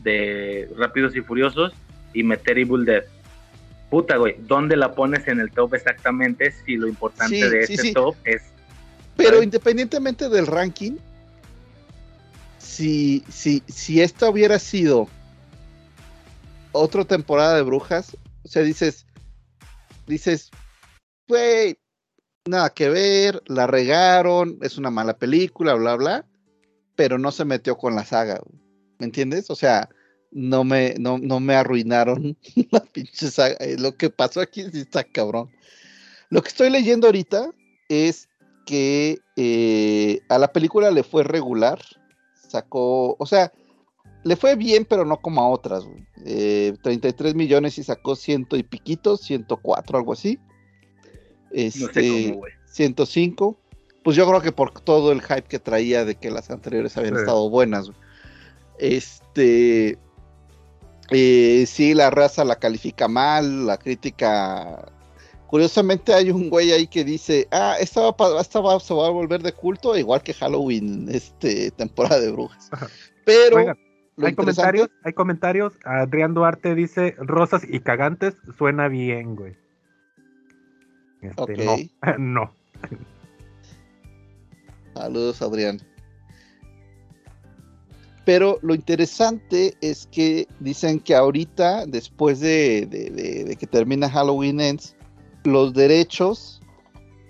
de 0.01 0.67
Rápidos 0.75 1.15
y 1.15 1.21
Furiosos 1.21 1.73
y 2.11 2.23
meter 2.23 2.57
Evil 2.57 2.85
Dead. 2.85 3.03
Puta, 3.89 4.17
güey, 4.17 4.35
¿dónde 4.39 4.77
la 4.77 4.93
pones 4.93 5.27
en 5.27 5.39
el 5.39 5.51
top 5.51 5.73
exactamente 5.73 6.51
si 6.51 6.77
lo 6.77 6.87
importante 6.87 7.35
Sí, 7.35 7.41
de 7.41 7.67
sí, 7.67 7.73
este 7.73 7.87
sí. 7.87 7.93
top 7.93 8.15
es 8.23 8.43
Pero 9.15 9.29
¿sabes? 9.31 9.43
independientemente 9.45 10.29
del 10.29 10.45
ranking, 10.47 10.97
si, 12.59 13.23
si, 13.29 13.63
si 13.67 14.01
esta 14.01 14.29
hubiera 14.29 14.59
sido 14.59 15.07
otra 16.71 17.03
temporada 17.03 17.55
de 17.55 17.63
brujas, 17.63 18.15
o 18.43 18.47
sea, 18.47 18.61
dices, 18.61 19.05
dices, 20.07 20.51
güey, 21.27 21.77
nada 22.45 22.69
que 22.69 22.89
ver, 22.89 23.41
la 23.47 23.67
regaron, 23.67 24.59
es 24.61 24.77
una 24.77 24.91
mala 24.91 25.17
película, 25.17 25.73
bla, 25.73 25.95
bla, 25.95 26.25
pero 26.95 27.17
no 27.17 27.31
se 27.31 27.43
metió 27.45 27.77
con 27.77 27.95
la 27.95 28.05
saga, 28.05 28.39
güey, 28.43 28.61
¿me 28.99 29.05
entiendes? 29.07 29.49
O 29.49 29.55
sea, 29.55 29.89
no 30.31 30.63
me, 30.63 30.95
no, 30.99 31.17
no 31.17 31.39
me 31.39 31.55
arruinaron 31.55 32.37
la 32.71 32.81
pinche 32.81 33.29
saga. 33.31 33.55
eh, 33.59 33.75
Lo 33.79 33.95
que 33.95 34.09
pasó 34.09 34.41
aquí 34.41 34.63
sí 34.71 34.79
está 34.81 35.03
cabrón. 35.03 35.49
Lo 36.29 36.41
que 36.41 36.49
estoy 36.49 36.69
leyendo 36.69 37.07
ahorita 37.07 37.51
es 37.89 38.29
que 38.65 39.19
eh, 39.35 40.19
a 40.29 40.37
la 40.37 40.51
película 40.53 40.91
le 40.91 41.03
fue 41.03 41.23
regular. 41.23 41.79
Sacó, 42.47 43.15
o 43.17 43.25
sea, 43.25 43.51
le 44.23 44.35
fue 44.35 44.55
bien, 44.55 44.85
pero 44.87 45.05
no 45.05 45.17
como 45.17 45.41
a 45.41 45.49
otras. 45.49 45.85
Eh, 46.25 46.73
33 46.83 47.33
millones 47.35 47.77
y 47.79 47.83
sacó 47.83 48.15
ciento 48.15 48.57
y 48.57 48.63
piquitos, 48.63 49.21
104, 49.21 49.97
algo 49.97 50.13
así. 50.13 50.37
Este, 51.51 51.79
no 51.79 51.93
sé 51.93 52.23
cómo, 52.29 52.39
güey. 52.41 52.53
105. 52.67 53.57
Pues 54.03 54.15
yo 54.15 54.27
creo 54.27 54.41
que 54.41 54.51
por 54.51 54.71
todo 54.81 55.11
el 55.11 55.21
hype 55.21 55.43
que 55.43 55.59
traía 55.59 56.05
de 56.05 56.15
que 56.15 56.29
las 56.31 56.49
anteriores 56.51 56.95
habían 56.97 57.15
Sí. 57.15 57.21
estado 57.21 57.49
buenas. 57.49 57.87
güey. 57.87 57.97
Este. 58.77 59.97
Eh, 61.11 61.65
sí, 61.67 61.93
la 61.93 62.09
raza 62.09 62.43
la 62.45 62.57
califica 62.57 63.07
mal, 63.07 63.65
la 63.67 63.77
crítica. 63.77 64.91
Curiosamente 65.47 66.13
hay 66.13 66.29
un 66.29 66.49
güey 66.49 66.71
ahí 66.71 66.85
que 66.87 67.03
dice, 67.03 67.47
ah, 67.51 67.75
esta, 67.79 68.01
va, 68.11 68.39
esta 68.41 68.59
va- 68.59 68.79
se 68.79 68.93
va 68.93 69.07
a 69.07 69.11
volver 69.11 69.41
de 69.41 69.51
culto, 69.51 69.97
igual 69.97 70.21
que 70.21 70.33
Halloween, 70.33 71.07
este, 71.11 71.71
temporada 71.71 72.19
de 72.19 72.31
brujas. 72.31 72.69
Pero 73.25 73.57
hay 74.21 74.35
comentarios, 74.35 74.89
hay 75.03 75.13
comentarios. 75.13 75.73
Adrián 75.85 76.33
Duarte 76.35 76.75
dice 76.75 77.15
rosas 77.17 77.63
y 77.67 77.79
cagantes, 77.79 78.35
suena 78.57 78.87
bien, 78.89 79.35
güey. 79.35 79.55
Este, 81.21 81.41
Ok. 81.41 81.49
No, 81.59 82.17
no. 82.19 82.53
Saludos, 84.93 85.41
Adrián. 85.41 85.79
Pero 88.29 88.59
lo 88.61 88.75
interesante 88.75 89.73
es 89.81 90.05
que 90.11 90.47
dicen 90.59 90.99
que 90.99 91.15
ahorita, 91.15 91.87
después 91.87 92.39
de, 92.39 92.85
de- 92.85 93.09
de- 93.09 93.43
de 93.43 93.55
que 93.55 93.65
termina 93.65 94.07
Halloween 94.07 94.61
Ends, 94.61 94.95
los 95.45 95.73
derechos 95.73 96.61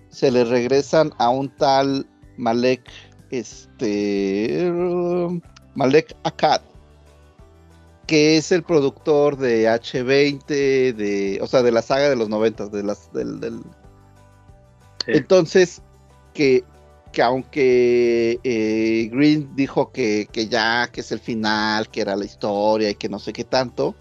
se 0.09 0.29
le 0.29 0.43
regresan 0.43 1.13
a 1.17 1.29
un 1.29 1.55
tal 1.55 2.05
Malek, 2.35 2.81
este, 3.29 4.69
Malek 5.73 6.17
Akkad, 6.23 6.59
que 8.05 8.35
es 8.35 8.51
el 8.51 8.63
productor 8.63 9.37
de 9.37 9.69
H20, 9.69 10.47
de, 10.93 11.39
o 11.41 11.47
sea, 11.47 11.63
de 11.63 11.71
la 11.71 11.81
saga 11.81 12.09
de 12.09 12.17
los 12.17 12.27
90, 12.27 12.67
de 12.67 12.83
las, 12.83 13.09
del, 13.13 13.39
del, 13.39 13.61
Sí. 15.05 15.13
entonces, 15.13 15.81
que, 16.33 16.65
que 17.11 17.21
aunque 17.21 18.39
eh, 18.43 19.09
Green 19.11 19.49
dijo 19.55 19.91
que, 19.91 20.27
que 20.31 20.47
ya, 20.47 20.89
que 20.91 21.01
es 21.01 21.11
el 21.11 21.19
final, 21.19 21.89
que 21.89 22.01
era 22.01 22.15
la 22.15 22.25
historia 22.25 22.89
y 22.89 22.95
que 22.95 23.09
no 23.09 23.19
sé 23.19 23.33
qué 23.33 23.43
tanto, 23.43 23.95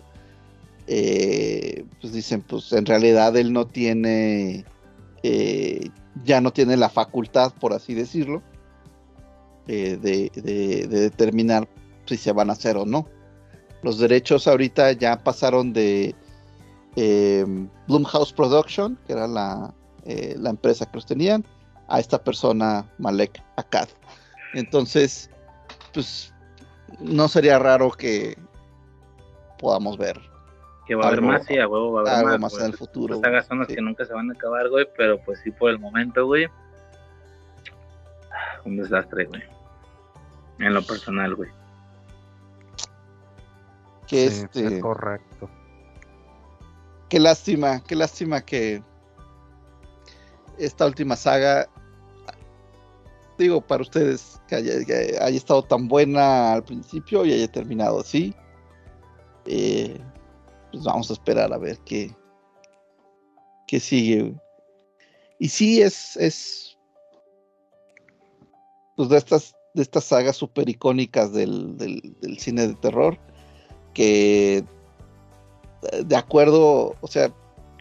eh, 0.87 1.85
pues 2.01 2.13
dicen, 2.13 2.43
pues 2.43 2.73
en 2.73 2.87
realidad 2.87 3.37
él 3.37 3.53
no 3.53 3.67
tiene, 3.67 4.65
eh, 5.23 5.89
ya 6.25 6.41
no 6.41 6.53
tiene 6.53 6.77
la 6.77 6.89
facultad, 6.91 7.53
por 7.59 7.73
así 7.73 7.95
decirlo, 7.95 8.43
de, 9.67 9.97
de- 9.99 10.31
de 10.35 10.87
determinar 10.89 11.69
si 12.07 12.17
se 12.17 12.33
van 12.33 12.49
a 12.51 12.55
hacer 12.55 12.77
o 12.79 12.87
no. 12.87 13.07
Los 13.83 13.99
derechos 13.99 14.49
ahorita 14.49 14.93
ya 14.93 15.23
pasaron 15.23 15.73
de 15.73 16.15
Blumhouse 17.87 18.33
Production, 18.33 18.99
que 19.07 19.13
era 19.13 19.29
la, 19.29 19.75
la 20.05 20.51
empresa 20.51 20.87
que 20.87 20.97
los 20.97 21.07
tenían, 21.07 21.45
a 21.89 21.99
esta 22.01 22.23
persona, 22.23 22.85
Malek 22.99 23.43
Akkad. 23.57 23.89
Entonces, 24.55 25.31
pues 25.93 26.33
no 27.01 27.29
sería 27.29 27.59
raro 27.59 27.91
que 27.91 28.37
podamos 29.59 29.99
ver 29.99 30.19
Que 30.87 30.95
va 30.95 31.05
a 31.05 31.07
haber 31.09 31.19
Algo- 31.21 31.33
más, 31.33 31.45
sí, 31.47 31.59
a 31.59 31.69
huevo 31.69 31.93
va 31.93 32.01
a 32.01 32.03
haber 32.03 32.15
algo 32.15 32.29
más. 32.31 32.41
más 32.41 32.53
güey. 32.53 32.65
en 32.65 32.71
el 32.71 32.77
futuro. 32.79 33.15
Las 33.15 33.21
sagas 33.23 33.47
son 33.47 33.59
las 33.59 33.69
sí. 33.69 33.75
que 33.75 33.83
nunca 33.83 34.05
se 34.07 34.15
van 34.15 34.31
a 34.31 34.33
acabar, 34.35 34.69
güey, 34.71 34.87
pero 34.97 35.19
pues 35.23 35.41
sí 35.45 35.51
por 35.51 35.71
el 35.71 35.79
momento, 35.79 36.25
güey. 36.27 36.47
Un 38.65 38.77
desastre, 38.79 39.27
güey. 39.27 39.43
En 40.61 40.73
lo 40.75 40.83
personal, 40.83 41.35
güey. 41.35 41.51
Que 44.07 44.31
Sí, 44.31 44.43
este, 44.45 44.77
es 44.77 44.83
correcto. 44.83 45.51
qué 47.11 47.21
lástima, 47.21 47.83
qué 47.85 47.95
lástima 47.95 48.41
que 48.41 48.83
esta 50.59 50.87
última 50.87 51.15
saga, 51.17 51.69
digo, 53.45 53.61
para 53.61 53.83
ustedes, 53.83 54.41
que 54.49 54.57
haya, 54.57 54.73
haya 55.25 55.37
estado 55.37 55.63
tan 55.63 55.89
buena 55.89 56.53
al 56.53 56.65
principio 56.65 57.25
y 57.25 57.33
haya 57.33 57.51
terminado 57.51 58.01
así. 58.01 58.35
Eh, 59.47 59.99
pues 60.73 60.85
vamos 60.85 61.11
a 61.11 61.15
esperar 61.15 61.53
a 61.53 61.59
ver 61.59 61.79
qué, 61.87 62.15
qué 63.67 63.81
sigue. 63.81 64.35
Y 65.39 65.49
sí, 65.49 65.81
es, 65.81 66.17
es 66.17 66.79
pues 68.97 69.09
de 69.09 69.17
estas, 69.17 69.55
de 69.75 69.83
estas 69.83 70.05
sagas 70.05 70.37
super 70.37 70.69
icónicas 70.69 71.33
del, 71.33 71.77
del- 71.79 72.39
cine 72.39 72.67
de 72.67 72.75
terror, 72.75 73.17
que 73.95 74.65
de 76.05 76.17
acuerdo, 76.17 76.97
o 77.01 77.07
sea, 77.07 77.33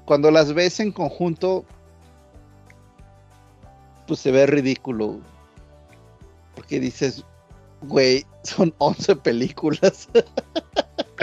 cuando 0.06 0.30
las 0.30 0.54
ves 0.54 0.80
en 0.80 0.92
conjunto, 0.92 1.66
pues 4.06 4.20
se 4.20 4.32
ve 4.32 4.46
ridículo. 4.46 5.20
Porque 6.58 6.80
dices, 6.80 7.24
güey, 7.84 8.26
son 8.44 8.74
11 8.80 9.16
películas, 9.16 10.10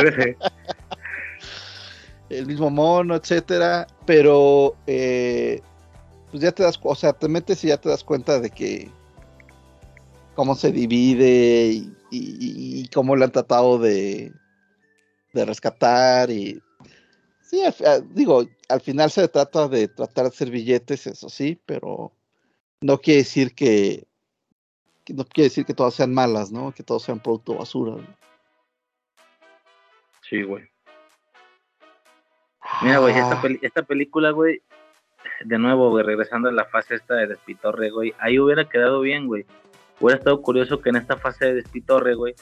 el 2.31 2.47
mismo 2.47 2.71
mono, 2.71 3.17
etcétera, 3.17 3.87
pero 4.07 4.77
eh, 4.87 5.61
pues 6.31 6.41
ya 6.43 6.53
te 6.53 6.63
das, 6.63 6.79
o 6.81 6.95
sea, 6.95 7.13
te 7.13 7.27
metes 7.29 7.65
y 7.65 7.69
ya 7.69 7.77
te 7.79 7.89
das 7.89 8.05
cuenta 8.05 8.39
de 8.39 8.49
que 8.51 8.89
cómo 10.37 10.55
se 10.55 10.71
divide 10.71 11.67
y, 11.67 11.93
y- 12.13 12.81
y 12.81 12.89
cómo 12.95 13.17
lo 13.17 13.25
han 13.25 13.33
tratado 13.33 13.79
de, 13.79 14.33
de 15.33 15.45
rescatar 15.45 16.31
y 16.31 16.63
sí, 17.41 17.61
al 17.85 18.15
digo, 18.15 18.45
al 18.69 18.81
final 18.81 19.11
se 19.11 19.27
trata 19.27 19.67
de 19.67 19.89
tratar 19.89 20.27
de 20.27 20.29
hacer 20.29 20.51
billetes, 20.51 21.09
eso 21.09 21.29
sí, 21.29 21.61
pero 21.67 22.13
no 22.81 23.01
quiere 23.01 23.19
decir 23.19 23.53
que 23.55 24.07
no 25.13 25.25
quiere 25.25 25.49
decir 25.49 25.67
que 25.67 25.75
todas 25.75 25.95
sean 25.95 26.15
malas, 26.15 26.51
¿no? 26.51 26.73
Que 26.73 26.83
todos 26.83 27.03
sean 27.03 27.21
producto 27.21 27.57
basura. 27.57 27.97
Sí, 30.23 30.43
güey. 30.43 30.65
Mira, 32.83 32.99
güey, 32.99 33.15
esta 33.61 33.83
película, 33.83 34.31
güey, 34.31 34.63
de 35.45 35.59
nuevo, 35.59 35.91
güey, 35.91 36.05
regresando 36.05 36.49
a 36.49 36.53
la 36.53 36.65
fase 36.65 36.95
esta 36.95 37.15
de 37.15 37.27
Despitorre, 37.27 37.91
güey, 37.91 38.15
ahí 38.19 38.39
hubiera 38.39 38.69
quedado 38.69 39.01
bien, 39.01 39.27
güey. 39.27 39.45
Hubiera 40.01 40.19
estado 40.19 40.41
curioso 40.41 40.81
que 40.81 40.91
en 40.91 40.97
esta 40.97 41.17
fase 41.17 41.47
de 41.47 41.55
Despitorre, 41.55 42.15
güey, 42.15 42.35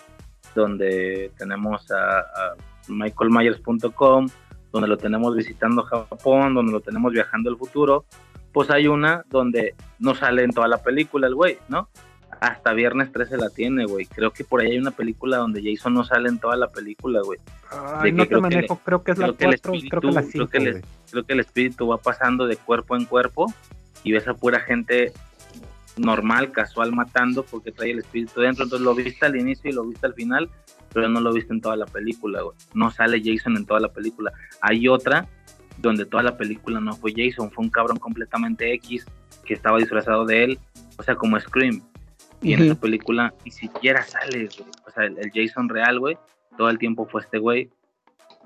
donde 0.55 1.33
tenemos 1.37 1.91
a, 1.91 2.21
a 2.21 2.57
michaelmyers.com, 2.89 4.29
donde 4.71 4.89
lo 4.89 4.97
tenemos 4.97 5.37
visitando 5.37 5.83
Japón, 5.83 6.55
donde 6.55 6.73
lo 6.73 6.81
tenemos 6.81 7.13
viajando 7.13 7.51
al 7.51 7.59
futuro, 7.59 8.05
pues 8.53 8.71
hay 8.71 8.87
una 8.87 9.25
donde 9.29 9.75
no 9.99 10.15
sale 10.15 10.45
en 10.45 10.53
toda 10.53 10.69
la 10.69 10.79
película 10.79 11.27
el 11.27 11.35
güey, 11.35 11.59
¿no? 11.69 11.89
Hasta 12.43 12.73
viernes 12.73 13.13
13 13.13 13.37
la 13.37 13.51
tiene, 13.51 13.85
güey. 13.85 14.05
Creo 14.07 14.33
que 14.33 14.43
por 14.43 14.61
ahí 14.61 14.73
hay 14.73 14.79
una 14.79 14.91
película 14.91 15.37
donde 15.37 15.63
Jason 15.63 15.95
no 15.95 16.03
sale 16.03 16.29
en 16.29 16.39
toda 16.41 16.57
la 16.57 16.73
película, 16.73 17.21
güey. 17.23 17.39
Ay, 17.71 18.11
que 18.11 18.13
no 18.17 18.23
te 18.25 18.29
creo 18.31 18.39
que 18.39 18.43
manejo, 18.43 18.81
creo 18.85 19.05
que 19.05 19.13
es 19.13 19.19
la 19.19 19.27
que 19.33 19.45
el 19.45 19.61
4, 19.61 19.73
creo 19.73 20.01
que 20.01 20.07
la 20.11 20.21
espíritu- 20.21 20.33
5, 20.33 20.33
creo 20.33 20.49
que 20.49 20.59
el- 20.71 20.85
creo 21.11 21.25
que 21.25 21.33
el 21.35 21.41
espíritu 21.41 21.87
va 21.87 21.99
pasando 21.99 22.47
de 22.47 22.57
cuerpo 22.57 22.97
en 22.97 23.05
cuerpo 23.05 23.53
y 24.03 24.11
ves 24.13 24.27
a 24.27 24.35
pura 24.35 24.59
gente 24.61 25.13
normal, 25.97 26.51
casual, 26.53 26.93
matando 26.93 27.45
porque 27.45 27.71
trae 27.71 27.91
el 27.93 27.99
espíritu 28.01 28.41
dentro. 28.41 28.65
Entonces 28.65 28.85
lo 28.85 28.95
viste 28.95 29.25
al 29.27 29.37
inicio 29.37 29.71
y 29.71 29.75
lo 29.75 29.85
viste 29.85 30.07
al 30.07 30.15
final, 30.15 30.51
pero 30.93 31.09
no 31.09 31.21
lo 31.21 31.33
viste 31.33 31.53
en 31.53 31.61
toda 31.61 31.77
la 31.77 31.87
película, 31.87 32.43
güey. 32.43 32.57
No 32.75 32.91
sale 32.91 33.23
Jason 33.25 33.57
en 33.57 33.67
toda 33.67 33.79
la 33.81 33.89
película. 33.93 34.33
Hay 34.61 34.89
otra 34.89 35.29
donde 35.79 36.07
toda 36.07 36.23
la 36.23 36.37
película 36.37 36.81
no 36.81 36.95
fue 36.97 37.13
Jason, 37.17 37.51
fue 37.53 37.65
un 37.65 37.71
cabrón 37.71 37.99
completamente 37.99 38.73
X 38.75 39.07
que 39.45 39.55
estaba 39.55 39.79
disfrazado 39.79 40.25
de 40.25 40.45
él, 40.45 40.59
o 40.99 41.03
sea, 41.03 41.15
como 41.15 41.39
Scream. 41.39 41.83
Y 42.43 42.55
en 42.55 42.61
Ujú. 42.63 42.73
esa 42.73 42.81
película 42.81 43.35
ni 43.45 43.51
siquiera 43.51 44.03
sale, 44.03 44.49
güey. 44.57 44.69
O 44.87 44.91
sea, 44.91 45.05
el, 45.05 45.19
el 45.19 45.31
Jason 45.33 45.69
real, 45.69 45.99
güey, 46.01 46.19
todo 46.59 46.69
el 46.71 46.79
tiempo 46.79 47.07
fue 47.07 47.21
este 47.23 47.39
güey. 47.39 47.71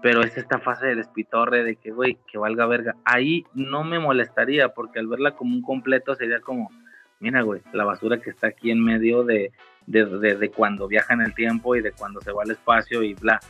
Pero 0.02 0.22
es 0.22 0.36
esta 0.36 0.58
fase 0.58 0.86
de 0.88 0.94
despitorre 0.96 1.64
de 1.64 1.76
que, 1.76 1.90
güey, 1.90 2.18
que 2.30 2.36
valga 2.38 2.66
verga. 2.66 2.94
Ahí 3.04 3.44
no 3.54 3.82
me 3.82 3.98
molestaría, 3.98 4.68
porque 4.68 4.98
al 4.98 5.06
verla 5.08 5.30
como 5.32 5.54
un 5.54 5.62
completo 5.62 6.14
sería 6.14 6.40
como, 6.40 6.70
mira, 7.18 7.40
güey, 7.40 7.62
la 7.72 7.84
basura 7.84 8.20
que 8.20 8.28
está 8.30 8.48
aquí 8.48 8.70
en 8.70 8.84
medio 8.84 9.24
de, 9.24 9.52
de, 9.86 10.04
de- 10.04 10.36
de 10.36 10.50
cuando 10.50 10.86
viaja 10.86 11.14
en 11.14 11.22
el 11.22 11.34
tiempo 11.34 11.74
y 11.76 11.80
de 11.80 11.92
cuando 11.92 12.20
se 12.20 12.30
va 12.30 12.42
al 12.42 12.50
espacio 12.50 13.02
y 13.02 13.14
bla. 13.14 13.40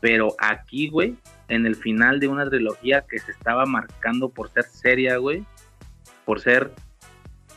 Pero 0.00 0.34
aquí, 0.38 0.90
güey, 0.90 1.16
en 1.48 1.64
el 1.64 1.74
final 1.74 2.20
de 2.20 2.28
una 2.28 2.48
trilogía 2.48 3.06
que 3.08 3.18
se 3.18 3.32
estaba 3.32 3.64
marcando 3.64 4.28
por 4.28 4.50
ser 4.50 4.64
seria, 4.64 5.16
güey, 5.16 5.42
por 6.26 6.40
ser, 6.40 6.70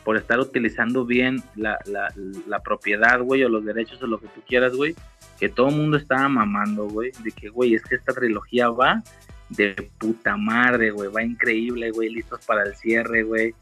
por 0.04 0.16
estar 0.16 0.40
utilizando 0.40 1.04
bien 1.04 1.42
la, 1.54 1.78
la, 1.86 2.60
propiedad, 2.60 3.20
güey, 3.20 3.44
o 3.44 3.48
los 3.48 3.64
derechos 3.64 4.02
o 4.02 4.06
lo 4.06 4.18
que 4.18 4.26
tú 4.28 4.40
quieras, 4.46 4.74
güey, 4.74 4.94
que 5.38 5.48
todo 5.48 5.68
el 5.68 5.76
mundo 5.76 5.96
estaba 5.96 6.28
mamando, 6.28 6.88
güey, 6.88 7.12
de 7.22 7.30
que, 7.30 7.48
güey, 7.48 7.74
es 7.74 7.82
que 7.84 7.94
esta 7.94 8.12
trilogía 8.12 8.68
va 8.68 9.02
de 9.48 9.90
puta 9.98 10.36
madre, 10.36 10.90
güey, 10.90 11.10
va 11.10 11.22
increíble, 11.22 11.90
güey, 11.90 12.08
listos 12.08 12.44
para 12.46 12.64
el 12.64 12.74
cierre, 12.74 13.22
güey. 13.22 13.54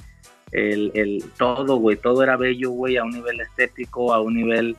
El, 0.53 0.91
el, 0.95 1.25
todo, 1.37 1.77
güey, 1.77 1.97
todo 1.97 2.23
era 2.23 2.37
bello, 2.37 2.71
güey, 2.71 2.97
a 2.97 3.05
un 3.05 3.13
nivel 3.13 3.41
estético, 3.41 4.13
a 4.13 4.21
un 4.21 4.35
nivel, 4.35 4.77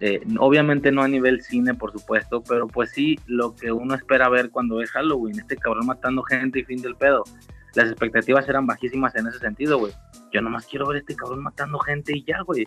eh, 0.00 0.20
obviamente 0.38 0.92
no 0.92 1.02
a 1.02 1.08
nivel 1.08 1.42
cine, 1.42 1.74
por 1.74 1.92
supuesto, 1.92 2.42
pero 2.42 2.68
pues 2.68 2.90
sí, 2.90 3.18
lo 3.26 3.54
que 3.54 3.72
uno 3.72 3.94
espera 3.94 4.28
ver 4.28 4.50
cuando 4.50 4.76
ve 4.76 4.86
Halloween, 4.86 5.40
este 5.40 5.56
cabrón 5.56 5.86
matando 5.86 6.22
gente 6.22 6.60
y 6.60 6.64
fin 6.64 6.80
del 6.80 6.94
pedo. 6.94 7.24
Las 7.74 7.90
expectativas 7.90 8.48
eran 8.48 8.66
bajísimas 8.66 9.14
en 9.16 9.26
ese 9.26 9.38
sentido, 9.38 9.78
güey. 9.78 9.92
Yo 10.32 10.40
nomás 10.40 10.66
quiero 10.66 10.86
ver 10.86 10.96
a 10.96 11.00
este 11.00 11.16
cabrón 11.16 11.42
matando 11.42 11.78
gente 11.80 12.16
y 12.16 12.24
ya, 12.24 12.40
güey. 12.42 12.66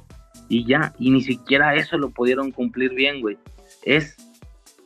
Y 0.49 0.65
ya, 0.65 0.93
y 0.99 1.11
ni 1.11 1.22
siquiera 1.22 1.75
eso 1.75 1.97
lo 1.97 2.09
pudieron 2.09 2.51
cumplir 2.51 2.93
bien, 2.93 3.22
güey. 3.22 3.38
Es 3.83 4.15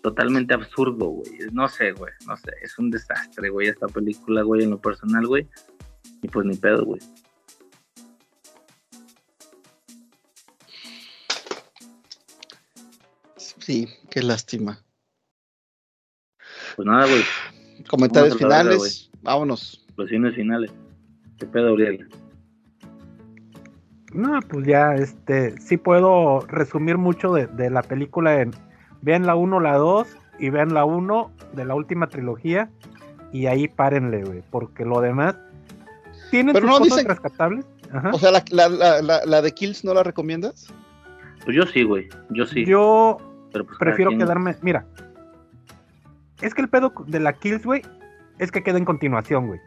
totalmente 0.01 0.53
absurdo, 0.53 1.07
güey. 1.07 1.31
No 1.51 1.67
sé, 1.67 1.91
güey, 1.93 2.13
no 2.27 2.35
sé. 2.37 2.51
Es 2.61 2.77
un 2.77 2.91
desastre, 2.91 3.49
güey, 3.49 3.67
esta 3.67 3.87
película, 3.87 4.43
güey, 4.43 4.63
en 4.63 4.71
lo 4.71 4.81
personal, 4.81 5.25
güey. 5.25 5.47
Y 6.21 6.27
pues 6.27 6.45
ni 6.45 6.55
pedo, 6.55 6.85
güey. 6.85 7.01
Sí, 13.37 13.87
qué 14.09 14.21
lástima. 14.23 14.83
Pues 16.75 16.85
nada, 16.85 17.05
güey. 17.05 17.23
Comentarios 17.87 18.37
finales. 18.37 19.09
Vámonos. 19.21 19.81
Los 20.01 20.09
cines 20.09 20.33
finales. 20.35 20.71
¿Qué 21.37 21.45
pedo, 21.45 21.73
Uriel? 21.73 22.07
No, 24.13 24.39
pues 24.41 24.65
ya, 24.67 24.95
este, 24.95 25.57
sí 25.61 25.77
puedo 25.77 26.41
resumir 26.47 26.97
mucho 26.97 27.31
de, 27.33 27.47
de 27.47 27.69
la 27.69 27.81
película 27.81 28.41
en 28.41 28.51
vean 29.01 29.25
la 29.25 29.35
1, 29.35 29.59
la 29.61 29.77
2 29.77 30.07
y 30.39 30.49
vean 30.49 30.73
la 30.73 30.85
1 30.85 31.31
de 31.53 31.65
la 31.65 31.75
última 31.75 32.07
trilogía 32.07 32.69
y 33.31 33.45
ahí 33.45 33.67
párenle, 33.67 34.23
güey, 34.23 34.43
porque 34.49 34.85
lo 34.85 34.99
demás 35.01 35.37
sus 36.61 36.69
no 36.69 36.77
cosas 36.79 36.97
dicen- 36.97 37.07
rescatables. 37.07 37.65
Ajá. 37.93 38.09
O 38.13 38.17
sea, 38.19 38.31
la, 38.31 38.43
la, 38.51 38.69
la, 38.69 39.01
la, 39.01 39.19
la 39.25 39.41
de 39.41 39.51
Kills 39.51 39.83
no 39.83 39.93
la 39.93 40.01
recomiendas? 40.03 40.73
Pues 41.43 41.55
yo 41.57 41.65
sí, 41.65 41.83
güey. 41.83 42.07
Yo 42.29 42.45
sí. 42.45 42.65
Yo 42.65 43.17
pero 43.51 43.65
pues 43.65 43.77
prefiero 43.77 44.11
quien- 44.11 44.19
quedarme, 44.21 44.55
mira, 44.61 44.85
es 46.41 46.53
que 46.53 46.61
el 46.61 46.69
pedo 46.69 46.93
de 47.07 47.19
la 47.19 47.33
Kills, 47.33 47.65
güey, 47.65 47.81
es 48.39 48.51
que 48.51 48.63
queda 48.63 48.77
en 48.77 48.85
continuación, 48.85 49.47
güey. 49.47 49.59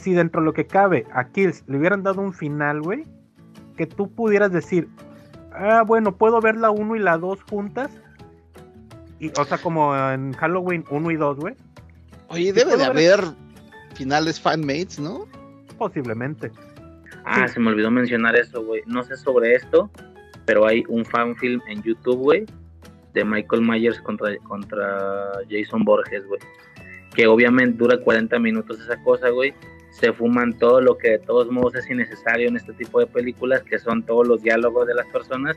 Si 0.00 0.14
dentro 0.14 0.40
de 0.40 0.46
lo 0.46 0.52
que 0.52 0.66
cabe 0.66 1.06
a 1.12 1.28
Kills 1.28 1.62
le 1.66 1.78
hubieran 1.78 2.02
dado 2.02 2.22
un 2.22 2.32
final, 2.32 2.80
güey, 2.80 3.04
que 3.76 3.86
tú 3.86 4.10
pudieras 4.10 4.50
decir, 4.50 4.88
ah, 5.52 5.82
bueno, 5.86 6.16
puedo 6.16 6.40
ver 6.40 6.56
la 6.56 6.70
1 6.70 6.96
y 6.96 6.98
la 6.98 7.18
2 7.18 7.42
juntas. 7.44 7.90
Y, 9.18 9.30
o 9.38 9.44
sea, 9.44 9.58
como 9.58 9.94
en 9.94 10.32
Halloween 10.32 10.84
1 10.90 11.10
y 11.10 11.16
2, 11.16 11.36
güey. 11.38 11.54
Oye, 12.28 12.52
debe 12.52 12.76
de 12.76 12.84
haber 12.84 13.20
finales 13.94 14.40
fanmates, 14.40 14.98
¿no? 14.98 15.26
Posiblemente. 15.76 16.50
Ah, 17.24 17.46
se 17.46 17.60
me 17.60 17.68
olvidó 17.68 17.90
mencionar 17.90 18.36
eso, 18.36 18.64
güey. 18.64 18.82
No 18.86 19.02
sé 19.02 19.16
sobre 19.16 19.54
esto, 19.54 19.90
pero 20.46 20.66
hay 20.66 20.84
un 20.88 21.04
fanfilm 21.04 21.60
en 21.68 21.82
YouTube, 21.82 22.16
güey, 22.16 22.46
de 23.12 23.24
Michael 23.24 23.62
Myers 23.62 24.00
contra, 24.00 24.34
contra 24.48 25.32
Jason 25.50 25.84
Borges, 25.84 26.26
güey. 26.26 26.40
Que 27.14 27.26
obviamente 27.26 27.76
dura 27.76 27.98
40 27.98 28.38
minutos 28.38 28.80
esa 28.80 28.96
cosa, 29.02 29.28
güey. 29.28 29.52
Se 29.90 30.12
fuman 30.12 30.56
todo 30.58 30.80
lo 30.80 30.96
que 30.96 31.10
de 31.10 31.18
todos 31.18 31.50
modos 31.50 31.74
es 31.74 31.90
innecesario 31.90 32.48
en 32.48 32.56
este 32.56 32.72
tipo 32.74 33.00
de 33.00 33.06
películas, 33.06 33.62
que 33.62 33.78
son 33.78 34.02
todos 34.04 34.26
los 34.26 34.42
diálogos 34.42 34.86
de 34.86 34.94
las 34.94 35.06
personas. 35.06 35.56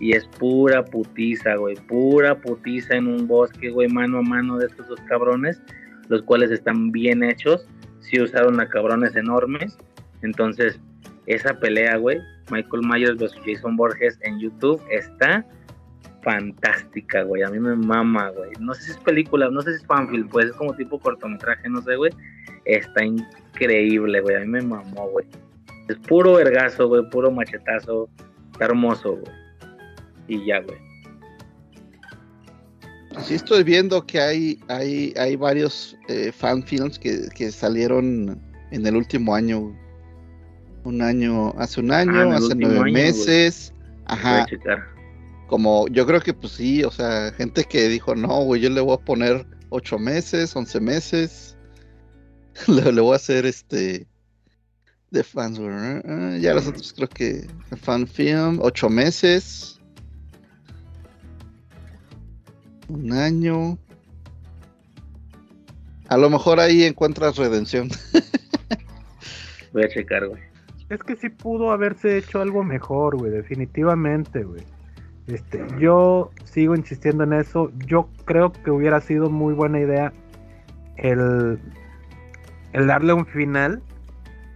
Y 0.00 0.12
es 0.12 0.26
pura 0.26 0.84
putiza, 0.84 1.56
güey. 1.56 1.76
Pura 1.86 2.40
putiza 2.40 2.96
en 2.96 3.06
un 3.06 3.26
bosque, 3.26 3.70
güey, 3.70 3.88
mano 3.88 4.18
a 4.18 4.22
mano 4.22 4.58
de 4.58 4.66
estos 4.66 4.88
dos 4.88 5.00
cabrones, 5.08 5.60
los 6.08 6.22
cuales 6.22 6.50
están 6.50 6.90
bien 6.90 7.22
hechos. 7.22 7.66
Sí 8.00 8.20
usaron 8.20 8.60
a 8.60 8.68
cabrones 8.68 9.14
enormes. 9.16 9.76
Entonces, 10.22 10.80
esa 11.26 11.58
pelea, 11.58 11.96
güey, 11.96 12.18
Michael 12.50 12.82
Myers 12.86 13.16
versus 13.16 13.40
Jason 13.44 13.76
Borges 13.76 14.18
en 14.22 14.40
YouTube 14.40 14.82
está 14.90 15.44
fantástica, 16.22 17.22
güey. 17.22 17.42
A 17.42 17.48
mí 17.50 17.58
me 17.58 17.74
mama, 17.76 18.30
güey. 18.30 18.50
No 18.60 18.74
sé 18.74 18.82
si 18.84 18.90
es 18.92 18.96
película, 18.98 19.50
no 19.50 19.60
sé 19.62 19.70
si 19.70 19.76
es 19.82 19.86
fanfilm, 19.86 20.28
pues 20.28 20.46
es 20.46 20.52
como 20.52 20.74
tipo 20.74 20.98
cortometraje, 20.98 21.68
no 21.68 21.82
sé, 21.82 21.96
güey. 21.96 22.12
Está 22.64 23.04
increíble, 23.04 24.20
güey. 24.20 24.36
A 24.36 24.40
mí 24.40 24.46
me 24.46 24.62
mamó, 24.62 25.08
güey. 25.10 25.26
Es 25.88 25.96
puro 25.98 26.34
vergazo, 26.34 26.88
güey, 26.88 27.02
puro 27.10 27.30
machetazo. 27.30 28.08
Está 28.52 28.66
hermoso, 28.66 29.16
güey. 29.16 29.32
Y 30.28 30.46
ya, 30.46 30.60
güey. 30.60 30.78
Sí 33.24 33.34
estoy 33.34 33.62
viendo 33.62 34.06
que 34.06 34.20
hay, 34.20 34.58
hay, 34.68 35.12
hay 35.18 35.36
varios 35.36 35.96
eh, 36.08 36.32
fanfilms 36.32 36.98
que, 36.98 37.28
que 37.34 37.50
salieron 37.50 38.40
en 38.70 38.86
el 38.86 38.96
último 38.96 39.34
año. 39.34 39.76
Un 40.84 41.02
año, 41.02 41.50
hace 41.58 41.80
un 41.80 41.92
año, 41.92 42.32
Ah, 42.32 42.36
hace 42.36 42.54
nueve 42.54 42.74
año, 42.74 42.80
güey. 42.80 42.92
meses. 42.94 43.72
Voy 43.76 44.02
Ajá. 44.06 44.42
a 44.42 44.46
checar. 44.46 44.91
Como 45.46 45.86
yo 45.88 46.06
creo 46.06 46.20
que 46.20 46.32
pues 46.32 46.54
sí, 46.54 46.82
o 46.84 46.90
sea, 46.90 47.32
gente 47.32 47.64
que 47.64 47.88
dijo, 47.88 48.14
no, 48.14 48.42
güey, 48.42 48.60
yo 48.60 48.70
le 48.70 48.80
voy 48.80 48.94
a 48.94 49.04
poner 49.04 49.46
ocho 49.68 49.98
meses, 49.98 50.54
once 50.56 50.80
meses. 50.80 51.56
le, 52.68 52.92
le 52.92 53.00
voy 53.00 53.12
a 53.12 53.16
hacer 53.16 53.46
este 53.46 54.06
de 55.12 55.22
fans, 55.22 55.58
güey, 55.58 55.70
ah, 55.70 56.38
ya 56.40 56.54
los 56.54 56.66
otros 56.66 56.92
creo 56.94 57.08
que 57.08 57.46
fan 57.76 58.06
film, 58.06 58.58
ocho 58.62 58.88
meses. 58.88 59.78
Un 62.88 63.12
año. 63.12 63.78
A 66.08 66.16
lo 66.16 66.30
mejor 66.30 66.60
ahí 66.60 66.82
encuentras 66.84 67.36
redención. 67.36 67.88
Voy 69.72 69.84
a 69.84 69.88
checar, 69.88 70.28
güey. 70.28 70.42
Es 70.88 71.02
que 71.02 71.16
sí 71.16 71.30
pudo 71.30 71.70
haberse 71.70 72.18
hecho 72.18 72.40
algo 72.40 72.64
mejor, 72.64 73.16
güey, 73.16 73.32
definitivamente, 73.32 74.42
güey. 74.42 74.62
Este, 75.26 75.64
yo 75.78 76.30
sigo 76.44 76.74
insistiendo 76.74 77.24
en 77.24 77.32
eso. 77.32 77.70
Yo 77.86 78.08
creo 78.24 78.52
que 78.52 78.70
hubiera 78.70 79.00
sido 79.00 79.30
muy 79.30 79.54
buena 79.54 79.80
idea 79.80 80.12
el, 80.96 81.58
el 82.72 82.86
darle 82.86 83.12
un 83.12 83.26
final 83.26 83.82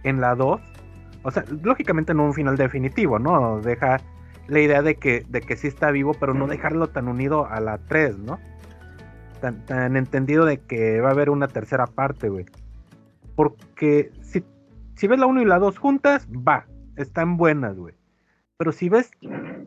en 0.03 0.21
la 0.21 0.35
2. 0.35 0.61
O 1.23 1.31
sea, 1.31 1.43
lógicamente 1.63 2.13
no 2.13 2.25
un 2.25 2.33
final 2.33 2.57
definitivo, 2.57 3.19
¿no? 3.19 3.59
Deja 3.61 3.99
la 4.47 4.59
idea 4.59 4.81
de 4.81 4.95
que, 4.95 5.25
de 5.27 5.41
que 5.41 5.55
sí 5.55 5.67
está 5.67 5.91
vivo, 5.91 6.13
pero 6.13 6.33
no 6.33 6.47
dejarlo 6.47 6.87
tan 6.87 7.07
unido 7.07 7.47
a 7.47 7.59
la 7.59 7.77
3, 7.77 8.19
¿no? 8.19 8.39
Tan, 9.41 9.65
tan 9.65 9.97
entendido 9.97 10.45
de 10.45 10.59
que 10.59 11.01
va 11.01 11.09
a 11.09 11.11
haber 11.11 11.29
una 11.29 11.47
tercera 11.47 11.85
parte, 11.85 12.29
güey. 12.29 12.45
Porque 13.35 14.11
si, 14.21 14.43
si 14.95 15.07
ves 15.07 15.19
la 15.19 15.25
1 15.27 15.41
y 15.41 15.45
la 15.45 15.59
2 15.59 15.77
juntas, 15.77 16.27
va, 16.27 16.65
están 16.95 17.37
buenas, 17.37 17.77
güey. 17.77 17.96
Pero 18.57 18.71
si 18.71 18.89
ves 18.89 19.11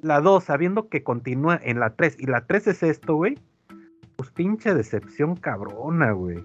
la 0.02 0.20
2 0.20 0.42
sabiendo 0.42 0.88
que 0.88 1.04
continúa 1.04 1.60
en 1.62 1.78
la 1.78 1.94
3 1.94 2.16
y 2.18 2.26
la 2.26 2.46
3 2.46 2.66
es 2.66 2.82
esto, 2.82 3.14
güey, 3.14 3.38
pues 4.16 4.30
pinche 4.30 4.74
decepción 4.74 5.36
cabrona, 5.36 6.10
güey. 6.10 6.44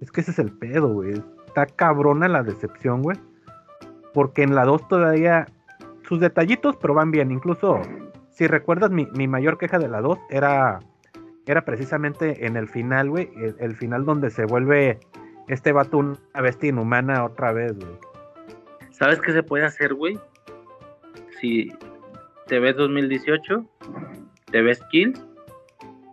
Es 0.00 0.10
que 0.10 0.22
ese 0.22 0.30
es 0.30 0.38
el 0.38 0.50
pedo, 0.50 0.88
güey. 0.88 1.22
Está 1.46 1.66
cabrona 1.66 2.26
la 2.26 2.42
decepción, 2.42 3.02
güey. 3.02 3.18
Porque 4.14 4.42
en 4.42 4.54
la 4.54 4.64
2 4.64 4.88
todavía 4.88 5.46
sus 6.08 6.20
detallitos, 6.20 6.76
pero 6.76 6.94
van 6.94 7.10
bien. 7.10 7.30
Incluso, 7.30 7.82
si 8.30 8.46
recuerdas, 8.46 8.90
mi, 8.90 9.06
mi 9.14 9.28
mayor 9.28 9.58
queja 9.58 9.78
de 9.78 9.88
la 9.88 10.00
2 10.00 10.18
era, 10.30 10.80
era 11.44 11.66
precisamente 11.66 12.46
en 12.46 12.56
el 12.56 12.68
final, 12.68 13.10
güey. 13.10 13.30
El, 13.36 13.56
el 13.58 13.76
final 13.76 14.06
donde 14.06 14.30
se 14.30 14.46
vuelve 14.46 15.00
este 15.48 15.72
vato 15.72 15.98
una 15.98 16.16
bestia 16.40 16.70
inhumana 16.70 17.24
otra 17.24 17.52
vez, 17.52 17.78
güey. 17.78 17.98
¿Sabes 18.90 19.20
qué 19.20 19.32
se 19.32 19.42
puede 19.42 19.66
hacer, 19.66 19.92
güey? 19.94 20.18
Si 21.40 21.72
te 22.46 22.58
ves 22.60 22.76
2018, 22.76 23.64
te 24.50 24.62
ves 24.62 24.80
Kills 24.90 25.24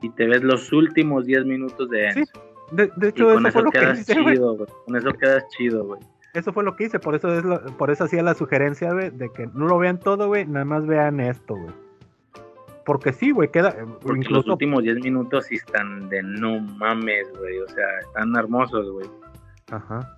y 0.01 0.09
te 0.11 0.27
ves 0.27 0.43
los 0.43 0.71
últimos 0.73 1.25
10 1.25 1.45
minutos 1.45 1.89
de 1.89 2.07
Enzo. 2.09 2.19
Sí, 2.33 2.39
De, 2.75 2.91
de 2.95 3.07
Y 3.07 3.09
hecho, 3.09 3.25
con 3.33 3.45
eso 3.45 3.51
fue 3.51 3.61
eso 3.61 3.61
lo 3.61 3.71
que 3.71 3.79
quedas 3.79 3.99
hice, 3.99 4.13
chido, 4.13 4.55
güey. 4.57 4.69
Con 4.85 4.95
eso 4.95 5.13
quedas 5.13 5.47
chido, 5.49 5.85
güey. 5.85 6.01
Eso 6.33 6.51
fue 6.51 6.63
lo 6.65 6.75
que 6.75 6.83
hice, 6.85 6.99
por 6.99 7.15
eso 7.15 7.33
es 7.33 7.45
lo- 7.45 7.61
por 7.77 7.89
eso 7.91 8.03
hacía 8.03 8.21
la 8.21 8.33
sugerencia, 8.33 8.91
güey, 8.91 9.09
de 9.11 9.29
que 9.31 9.47
no 9.53 9.67
lo 9.67 9.77
vean 9.77 9.99
todo, 9.99 10.27
güey, 10.27 10.45
nada 10.45 10.65
más 10.65 10.85
vean 10.85 11.19
esto, 11.21 11.55
güey. 11.55 11.73
Porque 12.85 13.13
sí, 13.13 13.31
güey, 13.31 13.49
queda 13.49 13.69
eh, 13.69 13.85
Porque 14.01 14.27
los 14.29 14.45
últimos 14.47 14.83
10 14.83 14.97
minutos 14.97 15.45
sí 15.45 15.55
están 15.55 16.07
de 16.09 16.21
no 16.21 16.59
mames, 16.59 17.27
güey. 17.39 17.57
O 17.59 17.67
sea, 17.69 17.85
están 18.01 18.35
hermosos, 18.35 18.91
güey. 18.91 19.07
Ajá. 19.71 20.15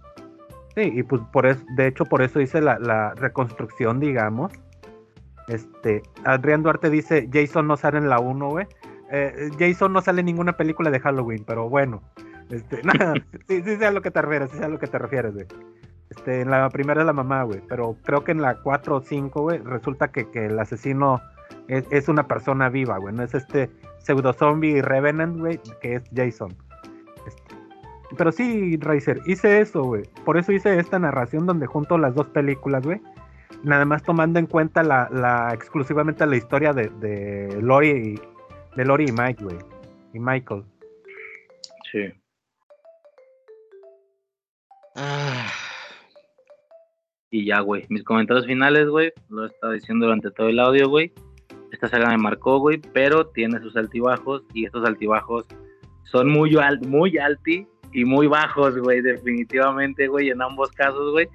Sí, 0.75 0.91
y 0.93 1.03
pues 1.03 1.21
por 1.31 1.45
eso, 1.45 1.63
de 1.77 1.87
hecho, 1.87 2.03
por 2.05 2.21
eso 2.21 2.41
hice 2.41 2.59
la, 2.61 2.77
la 2.79 3.13
reconstrucción, 3.13 3.99
digamos. 4.01 4.51
Este, 5.47 6.03
Adrián 6.25 6.63
Duarte 6.63 6.89
dice, 6.89 7.29
Jason 7.31 7.67
no 7.67 7.77
sale 7.77 7.97
en 7.97 8.09
la 8.09 8.19
1, 8.19 8.49
güey. 8.49 8.67
Eh, 9.09 9.49
Jason 9.57 9.93
no 9.93 10.01
sale 10.01 10.19
en 10.19 10.25
ninguna 10.25 10.57
película 10.57 10.91
de 10.91 10.99
Halloween, 10.99 11.43
pero 11.45 11.69
bueno. 11.69 12.01
Este, 12.49 12.81
nada, 12.83 13.13
sí, 13.47 13.61
sí 13.63 13.77
sé 13.77 13.85
a 13.85 13.91
lo 13.91 14.01
que 14.01 14.11
te 14.11 14.21
refieres, 14.21 14.51
sí 14.51 14.57
sé 14.57 14.65
a 14.65 14.69
lo 14.69 14.79
que 14.79 14.87
te 14.87 14.97
refieres, 14.97 15.33
güey. 15.33 15.47
Este, 16.09 16.41
en 16.41 16.49
la 16.51 16.69
primera 16.69 17.01
es 17.01 17.05
la 17.05 17.13
mamá, 17.13 17.43
güey, 17.43 17.61
pero 17.67 17.95
creo 18.03 18.23
que 18.23 18.31
en 18.31 18.41
la 18.41 18.55
4 18.61 18.95
o 18.95 19.01
5, 19.01 19.41
güey, 19.41 19.59
resulta 19.59 20.09
que, 20.09 20.29
que 20.29 20.45
el 20.45 20.57
asesino 20.57 21.21
es, 21.67 22.07
una 22.07 22.27
persona 22.27 22.69
viva, 22.69 22.97
güey, 22.97 23.13
no 23.13 23.23
es 23.23 23.33
este 23.33 23.69
pseudo 23.99 24.31
zombie 24.33 24.81
Revenant, 24.81 25.37
güey, 25.37 25.59
que 25.81 25.95
es 25.95 26.03
Jason. 26.15 26.55
Este, 27.25 27.55
pero 28.17 28.31
sí, 28.31 28.77
Razer, 28.77 29.19
hice 29.25 29.59
eso, 29.59 29.83
güey. 29.83 30.03
Por 30.23 30.37
eso 30.37 30.53
hice 30.53 30.79
esta 30.79 30.97
narración 30.97 31.45
donde 31.45 31.65
junto 31.65 31.97
las 31.97 32.15
dos 32.15 32.27
películas, 32.27 32.83
güey. 32.85 33.01
Nada 33.63 33.85
más 33.85 34.03
tomando 34.03 34.39
en 34.39 34.45
cuenta 34.45 34.83
la, 34.83 35.09
la 35.11 35.53
exclusivamente 35.53 36.25
la 36.25 36.37
historia 36.37 36.73
de, 36.73 36.89
de 36.99 37.61
Lori 37.61 37.89
y 37.89 38.19
de 38.77 38.85
Lori 38.85 39.05
y 39.07 39.11
Mike, 39.11 39.43
güey. 39.43 39.57
Y 40.13 40.19
Michael. 40.19 40.63
Sí. 41.91 42.13
Ah, 44.95 45.47
Y 47.29 47.45
ya, 47.45 47.59
güey. 47.61 47.85
Mis 47.89 48.03
comentarios 48.03 48.45
finales, 48.45 48.87
güey. 48.89 49.11
Lo 49.29 49.43
he 49.43 49.47
estado 49.47 49.73
diciendo 49.73 50.05
durante 50.05 50.31
todo 50.31 50.49
el 50.49 50.59
audio, 50.59 50.89
güey. 50.89 51.11
Esta 51.71 51.87
saga 51.87 52.09
me 52.09 52.17
marcó, 52.17 52.59
güey. 52.59 52.79
Pero 52.93 53.27
tiene 53.27 53.59
sus 53.59 53.75
altibajos. 53.75 54.43
Y 54.53 54.65
estos 54.65 54.85
altibajos 54.85 55.45
son 56.03 56.29
muy, 56.29 56.55
al 56.57 56.79
muy 56.81 57.17
alti 57.17 57.67
y 57.93 58.05
muy 58.05 58.27
bajos, 58.27 58.77
güey. 58.77 59.01
Definitivamente, 59.01 60.07
güey. 60.07 60.29
En 60.29 60.41
ambos 60.41 60.71
casos, 60.71 61.11
güey. 61.11 61.27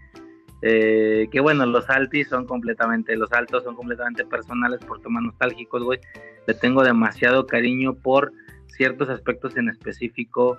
Eh, 0.63 1.29
que 1.33 1.41
bueno, 1.41 1.67
los 1.67 1.91
altis 1.91 2.29
son 2.29 2.47
completamente, 2.47 3.17
los 3.17 3.33
altos 3.33 3.65
son 3.65 3.75
completamente 3.75 4.25
personales 4.25 4.81
por 4.85 5.01
temas 5.01 5.25
nostálgicos, 5.25 5.83
güey. 5.83 5.99
Le 6.47 6.55
tengo 6.55 6.85
demasiado 6.85 7.47
cariño 7.47 7.95
por 7.95 8.33
ciertos 8.69 9.09
aspectos 9.09 9.57
en 9.57 9.69
específico 9.69 10.59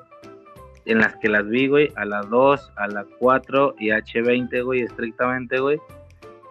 en 0.86 1.00
las 1.00 1.16
que 1.16 1.30
las 1.30 1.48
vi, 1.48 1.68
güey, 1.68 1.92
a 1.96 2.04
la 2.06 2.22
2, 2.22 2.74
a 2.76 2.88
la 2.88 3.06
4 3.20 3.76
y 3.80 3.90
H20, 3.90 4.64
güey, 4.64 4.82
estrictamente, 4.82 5.60
güey. 5.60 5.80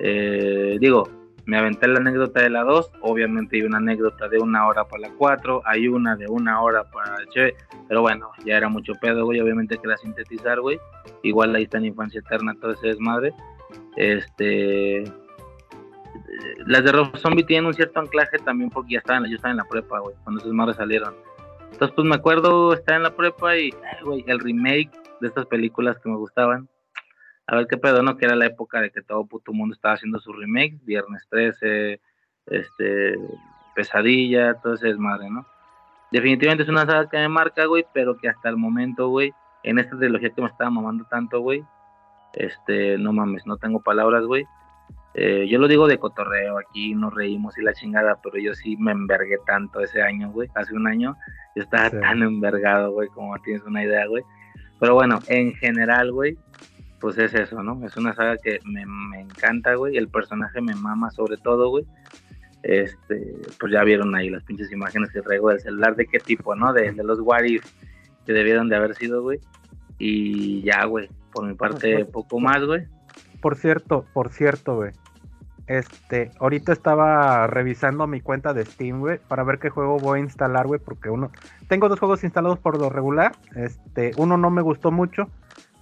Eh, 0.01 0.79
digo, 0.81 1.09
me 1.45 1.59
aventé 1.59 1.89
la 1.89 1.99
anécdota 1.99 2.41
de 2.41 2.51
la 2.51 2.63
2, 2.63 2.93
obviamente 3.01 3.57
hay 3.57 3.63
una 3.63 3.79
anécdota 3.79 4.29
de 4.29 4.39
una 4.39 4.67
hora 4.67 4.85
para 4.85 5.09
la 5.09 5.11
4, 5.15 5.63
hay 5.65 5.89
una 5.89 6.17
de 6.17 6.27
una 6.29 6.61
hora 6.63 6.85
para 6.85 7.17
H, 7.17 7.55
pero 7.89 8.03
bueno, 8.03 8.31
ya 8.45 8.57
era 8.57 8.69
mucho 8.69 8.93
pedo, 9.01 9.25
güey, 9.25 9.41
obviamente 9.41 9.79
que 9.79 9.89
la 9.89 9.97
sintetizar, 9.97 10.61
güey. 10.61 10.79
Igual 11.23 11.55
ahí 11.55 11.65
está 11.65 11.79
en 11.79 11.87
Infancia 11.87 12.21
Eterna 12.21 12.55
todo 12.61 12.73
ese 12.73 12.89
desmadre. 12.89 13.33
Este... 13.97 15.05
Las 16.67 16.85
de 16.85 16.93
Rob 16.93 17.17
Zombie 17.17 17.45
tienen 17.45 17.67
un 17.67 17.75
cierto 17.75 18.01
anclaje 18.01 18.39
también 18.39 18.71
porque 18.71 18.93
ya 18.93 18.99
estaban, 18.99 19.25
yo 19.29 19.37
estaba 19.37 19.51
en 19.51 19.59
la 19.59 19.65
prepa, 19.65 19.99
güey, 20.01 20.15
cuando 20.25 20.41
esos 20.41 20.53
madres 20.53 20.77
salieron. 20.77 21.15
Entonces, 21.73 21.95
pues 21.95 22.07
me 22.07 22.15
acuerdo 22.15 22.73
estar 22.73 22.97
en 22.97 23.03
la 23.03 23.15
prepa 23.15 23.57
y, 23.57 23.75
ay, 23.91 24.05
güey, 24.05 24.25
el 24.27 24.39
remake 24.41 24.91
de 25.21 25.29
estas 25.29 25.47
películas 25.47 25.99
que 25.99 26.09
me 26.09 26.17
gustaban. 26.17 26.69
A 27.53 27.57
ver 27.57 27.67
qué 27.67 27.77
pedo, 27.77 28.03
¿no? 28.03 28.17
Que 28.17 28.25
era 28.25 28.35
la 28.35 28.47
época 28.47 28.81
de 28.81 28.91
que 28.91 29.03
todo 29.03 29.27
puto 29.27 29.53
mundo 29.53 29.75
estaba 29.75 29.93
haciendo 29.95 30.19
sus 30.21 30.35
remakes, 30.35 30.83
Viernes 30.87 31.27
13, 31.29 32.01
este, 32.47 33.19
Pesadilla, 33.75 34.55
todo 34.55 34.73
ese 34.73 34.89
desmadre, 34.89 35.29
¿no? 35.29 35.45
Definitivamente 36.11 36.63
es 36.63 36.71
una 36.71 36.87
saga 36.87 37.11
que 37.11 37.19
me 37.19 37.29
marca, 37.29 37.67
güey, 37.67 37.85
pero 37.93 38.17
que 38.17 38.31
hasta 38.31 38.49
el 38.49 38.57
momento, 38.57 39.09
güey, 39.09 39.35
en 39.65 39.79
esta 39.79 39.99
trilogía 39.99 40.31
que 40.31 40.41
me 40.41 40.49
estaba 40.49 40.71
mamando 40.71 41.05
tanto, 41.11 41.41
güey, 41.41 41.63
este, 42.33 42.97
no 42.97 43.13
mames, 43.13 43.47
no 43.47 43.59
tengo 43.59 43.83
palabras, 43.83 44.25
güey. 44.25 44.47
Eh, 45.13 45.47
yo 45.51 45.59
lo 45.59 45.69
digo 45.69 45.87
de 45.89 45.99
cotorreo, 45.99 46.57
aquí 46.59 46.95
nos 46.95 47.15
reímos 47.15 47.59
y 47.59 47.63
la 47.63 47.75
chingada, 47.75 48.19
pero 48.23 48.39
yo 48.39 48.55
sí 48.55 48.79
me 48.79 48.93
envergué 48.93 49.37
tanto 49.47 49.81
ese 49.81 50.01
año, 50.01 50.31
güey, 50.31 50.49
hace 50.55 50.75
un 50.75 50.87
año, 50.87 51.17
yo 51.55 51.63
estaba 51.65 51.91
Sí. 51.91 52.01
tan 52.01 52.23
envergado, 52.23 52.93
güey, 52.93 53.09
como 53.09 53.37
tienes 53.43 53.63
una 53.65 53.85
idea, 53.85 54.07
güey. 54.07 54.23
Pero 54.81 54.95
bueno, 54.95 55.19
en 55.29 55.53
general, 55.55 56.13
güey, 56.13 56.37
pues 57.03 57.19
es 57.19 57.35
eso, 57.35 57.61
¿no? 57.65 57.85
Es 57.85 57.97
una 57.97 58.15
saga 58.15 58.37
que 58.37 58.61
me, 58.65 58.87
me 58.87 59.21
encanta, 59.23 59.75
güey, 59.75 59.97
el 59.97 60.07
personaje 60.07 60.61
me 60.61 60.77
mama 60.77 61.11
sobre 61.11 61.37
todo, 61.37 61.69
güey. 61.69 61.85
Este, 62.63 63.35
pues 63.59 63.73
ya 63.73 63.83
vieron 63.83 64.15
ahí 64.15 64.31
las 64.31 64.45
pinches 64.45 64.71
imágenes 64.71 65.11
que 65.11 65.21
traigo 65.21 65.51
del 65.51 65.59
celular, 65.59 65.97
de 65.97 66.07
qué 66.07 66.21
tipo, 66.21 66.55
¿no? 66.55 66.73
De, 66.73 66.93
de 66.93 67.03
los 67.03 67.19
What 67.19 67.43
If 67.43 67.65
que 68.25 68.33
debieron 68.33 68.69
de 68.69 68.77
haber 68.77 68.95
sido, 68.95 69.21
güey. 69.21 69.41
Y 69.99 70.63
ya, 70.63 70.85
güey, 70.85 71.11
por 71.33 71.45
mi 71.45 71.55
parte, 71.55 72.05
poco 72.05 72.39
más, 72.39 72.65
güey. 72.65 72.87
Por 73.41 73.57
cierto, 73.57 74.07
por 74.15 74.31
cierto, 74.31 74.77
güey. 74.77 74.93
Este, 75.67 76.31
ahorita 76.39 76.73
estaba 76.73 77.49
revisando 77.49 78.07
mi 78.07 78.21
cuenta 78.21 78.55
de 78.55 78.65
Steam, 78.65 79.01
güey, 79.01 79.19
para 79.27 79.43
ver 79.43 79.59
qué 79.59 79.71
juego 79.71 79.99
voy 79.99 80.21
a 80.21 80.23
instalar, 80.23 80.67
güey, 80.67 80.79
porque 80.79 81.09
uno 81.09 81.31
tengo 81.69 81.89
dos 81.89 81.99
juegos 81.99 82.23
instalados 82.23 82.61
por 82.61 82.79
lo 82.79 82.91
regular. 82.91 83.33
Este, 83.57 84.13
uno 84.17 84.37
no 84.37 84.51
me 84.51 84.63
gustó 84.63 84.93
mucho, 84.93 85.29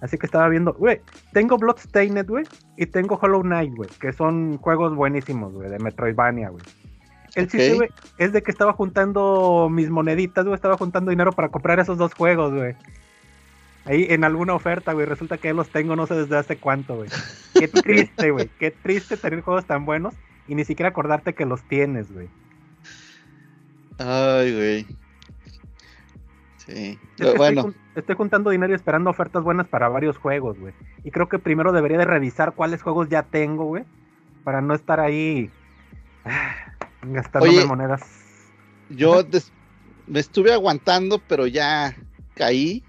así 0.01 0.17
que 0.17 0.25
estaba 0.25 0.49
viendo, 0.49 0.73
güey, 0.73 1.01
tengo 1.31 1.57
Bloodstained, 1.57 2.27
güey, 2.27 2.45
y 2.77 2.85
tengo 2.87 3.17
Hollow 3.21 3.41
Knight, 3.41 3.73
güey, 3.75 3.89
que 3.99 4.11
son 4.13 4.57
juegos 4.57 4.95
buenísimos, 4.95 5.53
güey, 5.53 5.69
de 5.69 5.79
Metroidvania, 5.79 6.49
güey. 6.49 6.63
El 7.35 7.47
chiste, 7.47 7.71
Ok. 7.71 7.77
güey, 7.77 7.89
es 8.17 8.33
de 8.33 8.41
que 8.43 8.51
estaba 8.51 8.73
juntando 8.73 9.69
mis 9.71 9.89
moneditas, 9.89 10.43
güey, 10.43 10.55
estaba 10.55 10.75
juntando 10.77 11.11
dinero 11.11 11.31
para 11.31 11.49
comprar 11.49 11.79
esos 11.79 11.97
dos 11.97 12.13
juegos, 12.13 12.53
güey. 12.53 12.75
Ahí 13.85 14.05
en 14.09 14.23
alguna 14.23 14.53
oferta, 14.53 14.93
güey, 14.93 15.05
resulta 15.05 15.37
que 15.37 15.47
ya 15.47 15.53
los 15.53 15.69
tengo 15.69 15.95
no 15.95 16.05
sé 16.05 16.13
desde 16.15 16.37
hace 16.37 16.57
cuánto, 16.57 16.95
güey. 16.97 17.09
Qué 17.53 17.67
triste, 17.67 18.31
güey, 18.31 18.49
qué 18.59 18.71
triste 18.71 19.17
tener 19.17 19.41
juegos 19.41 19.65
tan 19.65 19.85
buenos 19.85 20.13
y 20.47 20.55
ni 20.55 20.65
siquiera 20.65 20.89
acordarte 20.89 21.33
que 21.33 21.45
los 21.45 21.63
tienes, 21.63 22.11
güey. 22.11 22.27
Ay, 23.97 24.53
güey. 24.55 24.85
Sí. 26.65 26.99
Es 27.17 27.31
que 27.31 27.37
Bueno, 27.37 27.61
estoy, 27.61 27.73
jun- 27.73 27.75
estoy 27.95 28.15
juntando 28.15 28.49
dinero 28.51 28.71
y 28.71 28.75
esperando 28.75 29.09
ofertas 29.09 29.43
buenas 29.43 29.67
para 29.67 29.87
varios 29.89 30.17
juegos, 30.17 30.59
güey. 30.59 30.73
Y 31.03 31.11
creo 31.11 31.27
que 31.27 31.39
primero 31.39 31.71
debería 31.71 31.97
de 31.97 32.05
revisar 32.05 32.53
cuáles 32.53 32.81
juegos 32.81 33.09
ya 33.09 33.23
tengo, 33.23 33.65
güey, 33.65 33.83
para 34.43 34.61
no 34.61 34.73
estar 34.75 34.99
ahí 34.99 35.49
ah, 36.25 36.53
gastándome 37.03 37.57
Oye, 37.57 37.65
monedas. 37.65 38.01
yo 38.89 39.23
des- 39.23 39.51
me 40.07 40.19
estuve 40.19 40.53
aguantando, 40.53 41.19
pero 41.27 41.47
ya 41.47 41.95
caí. 42.35 42.83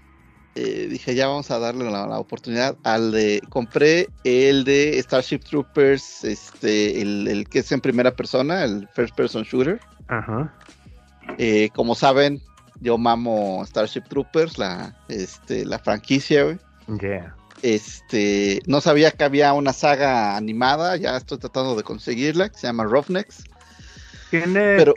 Eh, 0.55 0.87
dije, 0.87 1.15
ya 1.15 1.27
vamos 1.27 1.49
a 1.49 1.57
darle 1.57 1.89
la, 1.89 2.05
la 2.05 2.19
oportunidad 2.19 2.77
al 2.83 3.11
de. 3.11 3.41
Compré 3.49 4.07
el 4.23 4.63
de 4.65 4.99
Starship 5.01 5.39
Troopers, 5.39 6.23
este, 6.23 7.01
el, 7.01 7.27
el 7.27 7.49
que 7.49 7.59
es 7.59 7.71
en 7.71 7.81
primera 7.81 8.11
persona, 8.11 8.63
el 8.63 8.87
First 8.93 9.15
Person 9.15 9.41
Shooter. 9.43 9.79
Ajá. 10.09 10.53
Eh, 11.39 11.69
como 11.73 11.95
saben, 11.95 12.39
yo 12.83 12.97
mamo 12.97 13.63
Starship 13.65 14.03
Troopers, 14.09 14.57
la, 14.57 14.95
este, 15.07 15.65
la 15.65 15.79
franquicia, 15.79 16.43
güey. 16.43 16.57
Yeah. 16.99 17.35
Este, 17.61 18.61
no 18.67 18.81
sabía 18.81 19.11
que 19.11 19.23
había 19.23 19.53
una 19.53 19.71
saga 19.73 20.35
animada, 20.35 20.97
ya 20.97 21.15
estoy 21.17 21.37
tratando 21.37 21.75
de 21.75 21.83
conseguirla, 21.83 22.49
que 22.49 22.57
se 22.57 22.67
llama 22.67 22.83
Roughnecks. 22.83 23.45
Tiene, 24.29 24.75
Pero, 24.77 24.93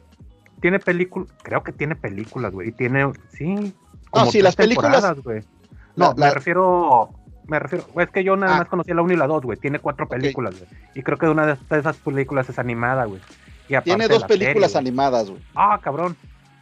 tiene 0.60 0.78
películas, 0.80 1.28
creo 1.42 1.62
que 1.62 1.72
tiene 1.72 1.94
películas, 1.94 2.52
güey. 2.52 2.68
Y 2.70 2.72
tiene, 2.72 3.12
sí. 3.32 3.54
sí, 3.56 3.72
tres 4.30 4.42
las 4.42 4.56
películas- 4.56 5.16
güey. 5.22 5.42
No, 5.94 6.12
La- 6.16 6.26
me 6.26 6.30
refiero, 6.34 7.10
me 7.46 7.58
refiero, 7.58 7.86
es 8.00 8.10
que 8.10 8.24
yo 8.24 8.36
nada 8.36 8.56
Ah. 8.56 8.58
más 8.58 8.68
conocía 8.68 8.94
la 8.94 9.02
1 9.02 9.12
y 9.14 9.16
la 9.16 9.26
2, 9.26 9.42
güey. 9.44 9.58
Tiene 9.58 9.78
cuatro 9.78 10.08
películas, 10.08 10.58
güey. 10.58 10.68
Y 10.94 11.02
creo 11.02 11.16
que 11.18 11.26
una 11.28 11.46
de 11.46 11.56
esas 11.78 11.96
películas 11.98 12.48
es 12.50 12.58
animada, 12.58 13.04
güey. 13.04 13.20
Y 13.68 13.74
aparte 13.74 13.90
tiene 13.90 14.08
dos 14.08 14.22
serie, 14.22 14.38
películas 14.46 14.76
animadas, 14.76 15.30
güey. 15.30 15.40
Ah, 15.54 15.78
cabrón. 15.82 16.16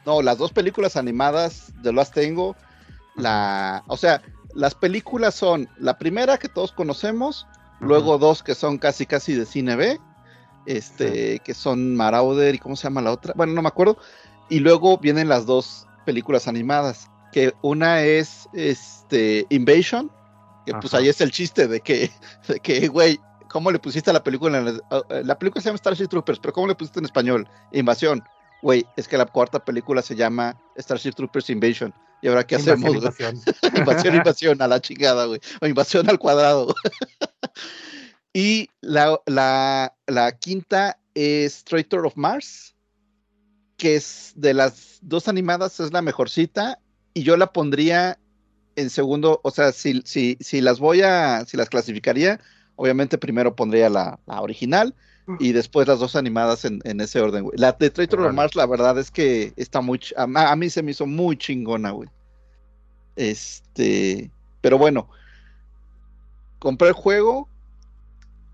No, 0.06 0.22
las 0.22 0.38
dos 0.38 0.52
películas 0.52 0.96
animadas 0.96 1.72
de 1.82 1.92
las 1.92 2.10
tengo. 2.10 2.56
La, 3.16 3.84
o 3.86 3.96
sea, 3.96 4.22
las 4.54 4.74
películas 4.74 5.34
son 5.34 5.68
la 5.78 5.98
primera 5.98 6.38
que 6.38 6.48
todos 6.48 6.72
conocemos, 6.72 7.46
luego 7.80 8.18
dos 8.18 8.42
que 8.42 8.54
son 8.54 8.78
casi 8.78 9.06
casi 9.06 9.34
de 9.34 9.46
cine 9.46 9.76
B, 9.76 10.00
este, 10.66 11.38
que 11.40 11.54
son 11.54 11.94
Marauder 11.96 12.54
y 12.54 12.58
cómo 12.58 12.76
se 12.76 12.84
llama 12.84 13.02
la 13.02 13.12
otra, 13.12 13.34
bueno, 13.36 13.52
no 13.52 13.62
me 13.62 13.68
acuerdo, 13.68 13.98
y 14.48 14.60
luego 14.60 14.98
vienen 14.98 15.28
las 15.28 15.46
dos 15.46 15.86
películas 16.04 16.48
animadas, 16.48 17.10
que 17.32 17.54
una 17.62 18.02
es 18.02 18.48
este 18.52 19.46
Invasion, 19.50 20.10
que 20.66 20.72
pues 20.80 20.94
ahí 20.94 21.08
es 21.08 21.20
el 21.20 21.30
chiste 21.30 21.68
de 21.68 21.80
que, 21.80 22.10
de 22.48 22.60
que, 22.60 22.88
güey, 22.88 23.20
¿cómo 23.48 23.70
le 23.70 23.78
pusiste 23.78 24.10
a 24.10 24.12
la 24.14 24.24
película? 24.24 24.58
en 24.58 24.66
el- 24.68 24.82
la 25.26 25.38
película 25.38 25.60
se 25.62 25.68
llama 25.68 25.78
Starship 25.78 26.08
Troopers, 26.08 26.38
pero 26.40 26.52
¿cómo 26.52 26.66
le 26.66 26.74
pusiste 26.74 26.98
en 26.98 27.04
español? 27.04 27.48
Invasión. 27.72 28.24
Güey, 28.64 28.86
es 28.96 29.06
que 29.06 29.18
la 29.18 29.26
cuarta 29.26 29.62
película 29.62 30.00
se 30.00 30.16
llama 30.16 30.58
Starship 30.78 31.12
Troopers 31.12 31.50
Invasion. 31.50 31.92
¿Y 32.22 32.28
ahora 32.28 32.46
qué 32.46 32.54
Invasión, 32.54 32.78
hacemos? 32.78 32.96
invasión. 32.96 33.42
invasión, 33.76 34.14
invasión, 34.14 34.62
a 34.62 34.68
la 34.68 34.80
chingada, 34.80 35.26
güey. 35.26 35.38
O 35.60 35.66
invasión 35.66 36.08
al 36.08 36.18
cuadrado. 36.18 36.74
y 38.32 38.70
la, 38.80 39.20
la, 39.26 39.94
la 40.06 40.32
quinta 40.32 40.98
es 41.12 41.62
Traitor 41.64 42.06
of 42.06 42.16
Mars, 42.16 42.74
que 43.76 43.96
es 43.96 44.32
de 44.34 44.54
las 44.54 44.98
dos 45.02 45.28
animadas, 45.28 45.78
es 45.78 45.92
la 45.92 46.00
mejorcita. 46.00 46.80
Y 47.12 47.22
yo 47.22 47.36
la 47.36 47.52
pondría 47.52 48.18
en 48.76 48.88
segundo, 48.88 49.40
o 49.44 49.50
sea, 49.50 49.72
si, 49.72 50.00
si, 50.06 50.38
si 50.40 50.62
las 50.62 50.80
voy 50.80 51.02
a, 51.02 51.44
si 51.44 51.58
las 51.58 51.68
clasificaría, 51.68 52.40
obviamente 52.76 53.18
primero 53.18 53.54
pondría 53.54 53.90
la, 53.90 54.18
la 54.24 54.40
original 54.40 54.94
y 55.38 55.52
después 55.52 55.88
las 55.88 55.98
dos 56.00 56.16
animadas 56.16 56.64
en, 56.64 56.80
en 56.84 57.00
ese 57.00 57.20
orden, 57.20 57.44
güey. 57.44 57.56
La 57.58 57.72
de 57.72 57.90
Traitor 57.90 58.20
of. 58.20 58.32
Mars, 58.34 58.54
la 58.54 58.66
verdad 58.66 58.98
es 58.98 59.10
que 59.10 59.52
está 59.56 59.80
muy, 59.80 60.00
a, 60.16 60.24
a 60.24 60.56
mí 60.56 60.68
se 60.70 60.82
me 60.82 60.90
hizo 60.90 61.06
muy 61.06 61.36
chingona, 61.36 61.90
güey. 61.92 62.08
Este, 63.16 64.30
pero 64.60 64.78
bueno, 64.78 65.08
compré 66.58 66.88
el 66.88 66.94
juego. 66.94 67.48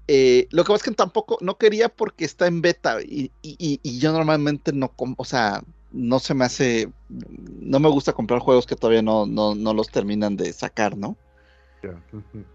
eh, 0.09 0.49
lo 0.51 0.65
que 0.65 0.69
pasa 0.73 0.77
es 0.85 0.91
que 0.91 0.95
tampoco, 0.97 1.39
no 1.41 1.57
quería 1.57 1.89
porque 1.89 2.25
está 2.25 2.47
en 2.47 2.61
beta 2.63 3.01
y, 3.03 3.31
y- 3.43 3.81
y- 3.83 3.99
yo 3.99 4.13
normalmente 4.13 4.73
no, 4.73 4.93
o 5.17 5.25
sea, 5.25 5.63
no 5.93 6.19
se 6.19 6.35
me 6.35 6.45
hace, 6.45 6.89
no 7.09 7.81
me 7.81 7.89
gusta 7.89 8.13
comprar 8.13 8.41
juegos 8.41 8.67
que 8.67 8.77
todavía 8.77 9.03
no, 9.03 9.27
no, 9.27 9.55
no 9.55 9.73
los 9.75 9.89
terminan 9.89 10.37
de 10.37 10.53
sacar, 10.53 10.97
¿no? 10.97 11.17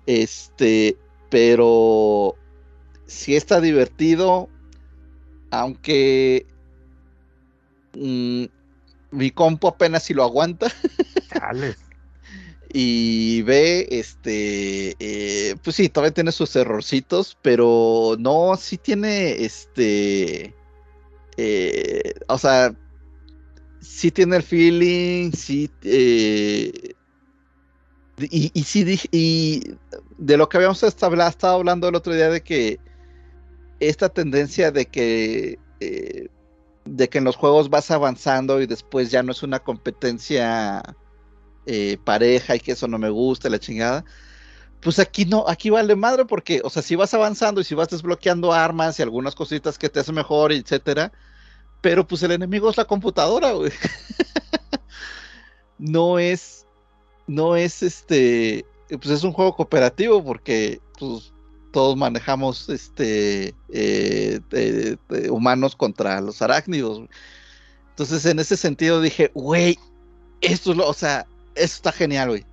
Este, 0.05 0.97
pero 1.29 2.35
sí 3.07 3.35
está 3.35 3.61
divertido, 3.61 4.49
aunque 5.51 6.45
mm, 7.93 8.45
mi 9.11 9.31
compu 9.31 9.67
apenas 9.67 10.03
si 10.03 10.13
lo 10.13 10.23
aguanta. 10.23 10.67
Y 12.77 13.41
ve, 13.43 13.87
este, 13.89 14.97
eh, 14.99 15.55
pues 15.63 15.77
sí, 15.77 15.87
todavía 15.87 16.13
tiene 16.13 16.33
sus 16.33 16.53
errorcitos, 16.57 17.37
pero 17.41 18.17
no, 18.19 18.57
sí 18.57 18.77
tiene, 18.77 19.45
este, 19.45 20.53
eh, 21.37 22.13
o 22.27 22.37
sea, 22.37 22.75
sí 23.79 24.11
tiene 24.11 24.35
el 24.35 24.43
feeling, 24.43 25.31
sí, 25.31 25.71
eh, 25.83 26.95
y, 28.19 28.51
y 28.53 28.63
sí 28.63 28.83
dije, 28.83 29.07
y 29.09 29.77
de 30.17 30.35
lo 30.35 30.49
que 30.49 30.57
habíamos 30.57 30.83
estado 30.83 31.55
hablando 31.55 31.87
el 31.87 31.95
otro 31.95 32.13
día 32.13 32.29
de 32.29 32.41
que 32.41 32.79
esta 33.79 34.09
tendencia 34.09 34.71
de 34.71 34.85
que 34.85 35.59
eh, 35.79 36.29
de 36.85 37.09
que 37.09 37.17
en 37.17 37.23
los 37.23 37.35
juegos 37.35 37.69
vas 37.69 37.91
avanzando 37.91 38.61
y 38.61 38.67
después 38.67 39.11
ya 39.11 39.23
no 39.23 39.31
es 39.31 39.43
una 39.43 39.59
competencia 39.59 40.83
eh, 41.65 41.97
pareja 42.03 42.55
y 42.55 42.59
que 42.59 42.73
eso 42.73 42.87
no 42.87 42.99
me 42.99 43.09
gusta, 43.09 43.49
la 43.49 43.59
chingada. 43.59 44.05
Pues 44.81 44.99
aquí 44.99 45.25
no, 45.25 45.45
aquí 45.47 45.71
vale 45.71 45.95
madre 45.95 46.25
porque, 46.25 46.61
o 46.63 46.69
sea, 46.69 46.83
si 46.83 46.95
vas 46.95 47.13
avanzando 47.15 47.59
y 47.59 47.63
si 47.63 47.73
vas 47.73 47.89
desbloqueando 47.89 48.53
armas 48.53 48.99
y 48.99 49.01
algunas 49.01 49.33
cositas 49.33 49.79
que 49.79 49.89
te 49.89 49.99
hacen 49.99 50.13
mejor, 50.13 50.51
etcétera, 50.51 51.11
pero 51.81 52.07
pues 52.07 52.21
el 52.23 52.31
enemigo 52.31 52.69
es 52.69 52.77
la 52.77 52.85
computadora, 52.85 53.53
güey. 53.53 53.71
no 55.79 56.19
es, 56.19 56.67
no 57.25 57.55
es 57.55 57.81
este, 57.81 58.63
pues 58.89 59.07
es 59.07 59.23
un 59.23 59.33
juego 59.33 59.55
cooperativo 59.55 60.23
porque, 60.23 60.79
pues, 60.99 61.33
todos 61.75 61.97
manejamos 61.97 62.69
este 62.69 63.53
eh, 63.67 64.39
humanos 65.29 65.75
contra 65.75 66.21
los 66.21 66.41
arácnidos. 66.41 67.01
Entonces, 67.89 68.25
en 68.25 68.39
ese 68.39 68.55
sentido 68.55 69.01
dije, 69.01 69.29
güey, 69.33 69.77
esto 70.39 70.71
es 70.71 70.77
lo, 70.77 70.87
o 70.87 70.93
sea, 70.93 71.27
esto 71.55 71.75
está 71.75 71.91
genial, 71.91 72.29
güey. 72.29 72.45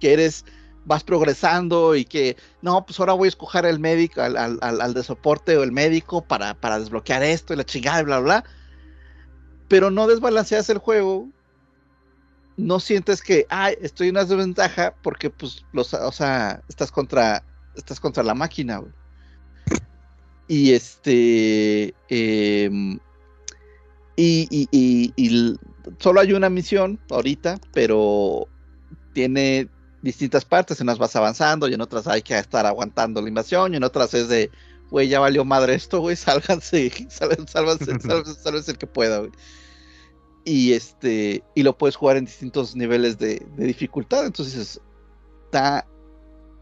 Que 0.00 0.14
eres, 0.14 0.44
vas 0.86 1.04
progresando 1.04 1.94
y 1.94 2.04
que, 2.04 2.36
no, 2.62 2.84
pues 2.84 2.98
ahora 2.98 3.12
voy 3.12 3.26
a 3.26 3.28
escoger 3.28 3.64
el 3.64 3.78
médico, 3.78 4.20
al, 4.22 4.36
al- 4.36 4.58
al 4.60 4.92
de 4.92 5.04
soporte 5.04 5.56
o 5.56 5.62
el 5.62 5.70
médico 5.70 6.24
para, 6.24 6.54
para 6.54 6.80
desbloquear 6.80 7.22
esto 7.22 7.54
y 7.54 7.56
la 7.56 7.64
chingada 7.64 8.00
y 8.00 8.04
bla, 8.04 8.18
bla, 8.18 8.40
bla. 8.40 8.44
Pero 9.68 9.92
no 9.92 10.08
desbalanceas 10.08 10.68
el 10.68 10.78
juego. 10.78 11.28
No 12.56 12.80
sientes 12.80 13.22
que, 13.22 13.46
ay, 13.50 13.76
estoy 13.80 14.08
en 14.08 14.14
una 14.16 14.24
desventaja 14.24 14.96
porque, 15.00 15.30
pues, 15.30 15.64
los, 15.72 15.94
o 15.94 16.10
sea, 16.10 16.60
estás 16.68 16.90
contra, 16.90 17.44
estás 17.76 18.00
contra 18.00 18.22
la 18.22 18.34
máquina, 18.34 18.78
güey. 18.78 18.92
Y 20.46 20.72
este, 20.72 21.94
em, 22.08 22.98
y, 24.16 24.46
y- 24.50 25.12
y- 25.16 25.54
solo 25.98 26.20
hay 26.20 26.32
una 26.32 26.50
misión 26.50 27.00
ahorita, 27.10 27.58
pero 27.72 28.48
tiene 29.12 29.68
distintas 30.02 30.44
partes. 30.44 30.80
En 30.80 30.84
unas 30.86 30.98
vas 30.98 31.16
avanzando 31.16 31.68
y 31.68 31.74
en 31.74 31.80
otras 31.80 32.06
hay 32.06 32.22
que 32.22 32.38
estar 32.38 32.66
aguantando 32.66 33.22
la 33.22 33.28
invasión 33.28 33.72
y 33.72 33.78
en 33.78 33.84
otras 33.84 34.12
es 34.14 34.28
de, 34.28 34.50
güey, 34.90 35.08
ya 35.08 35.18
valió 35.20 35.44
madre 35.44 35.74
esto, 35.74 36.00
güey, 36.00 36.16
sálganse, 36.16 36.90
sálganse, 37.08 37.46
sálvanse, 37.52 37.84
sálvanse, 38.00 38.34
sálvanse 38.34 38.70
el 38.72 38.78
que 38.78 38.86
pueda, 38.86 39.18
güey. 39.20 39.30
Y 40.44 40.74
este, 40.74 41.42
y 41.54 41.62
lo 41.62 41.78
puedes 41.78 41.96
jugar 41.96 42.18
en 42.18 42.26
distintos 42.26 42.76
niveles 42.76 43.16
de, 43.18 43.46
de 43.56 43.64
dificultad. 43.64 44.26
Entonces, 44.26 44.78
está, 45.46 45.86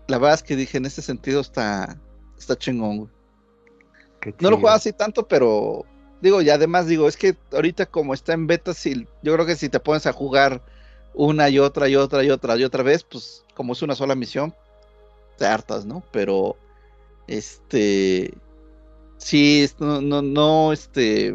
la 0.08 0.18
verdad 0.18 0.34
es 0.34 0.42
que 0.42 0.56
dije, 0.56 0.78
en 0.78 0.86
ese 0.86 1.02
sentido 1.02 1.40
está, 1.40 1.98
está 2.38 2.56
chingón, 2.56 2.96
güey. 2.98 3.10
No 4.40 4.50
lo 4.50 4.56
juego 4.60 4.76
así 4.76 4.92
tanto, 4.92 5.26
pero 5.26 5.84
digo, 6.20 6.42
y 6.42 6.50
además 6.50 6.86
digo, 6.86 7.08
es 7.08 7.16
que 7.16 7.36
ahorita 7.52 7.86
como 7.86 8.14
está 8.14 8.32
en 8.32 8.46
beta, 8.46 8.74
si, 8.74 9.06
yo 9.22 9.34
creo 9.34 9.46
que 9.46 9.56
si 9.56 9.68
te 9.68 9.80
pones 9.80 10.06
a 10.06 10.12
jugar 10.12 10.62
una 11.14 11.48
y 11.48 11.58
otra 11.58 11.88
y 11.88 11.96
otra 11.96 12.22
y 12.24 12.30
otra 12.30 12.56
y 12.56 12.64
otra 12.64 12.82
vez, 12.82 13.04
pues 13.04 13.44
como 13.54 13.72
es 13.72 13.82
una 13.82 13.94
sola 13.94 14.14
misión, 14.14 14.54
te 15.38 15.46
hartas, 15.46 15.84
¿no? 15.84 16.02
Pero, 16.12 16.56
este, 17.26 18.32
sí, 19.18 19.62
es- 19.62 19.80
no, 19.80 20.00
no, 20.00 20.22
no, 20.22 20.72
este, 20.72 21.34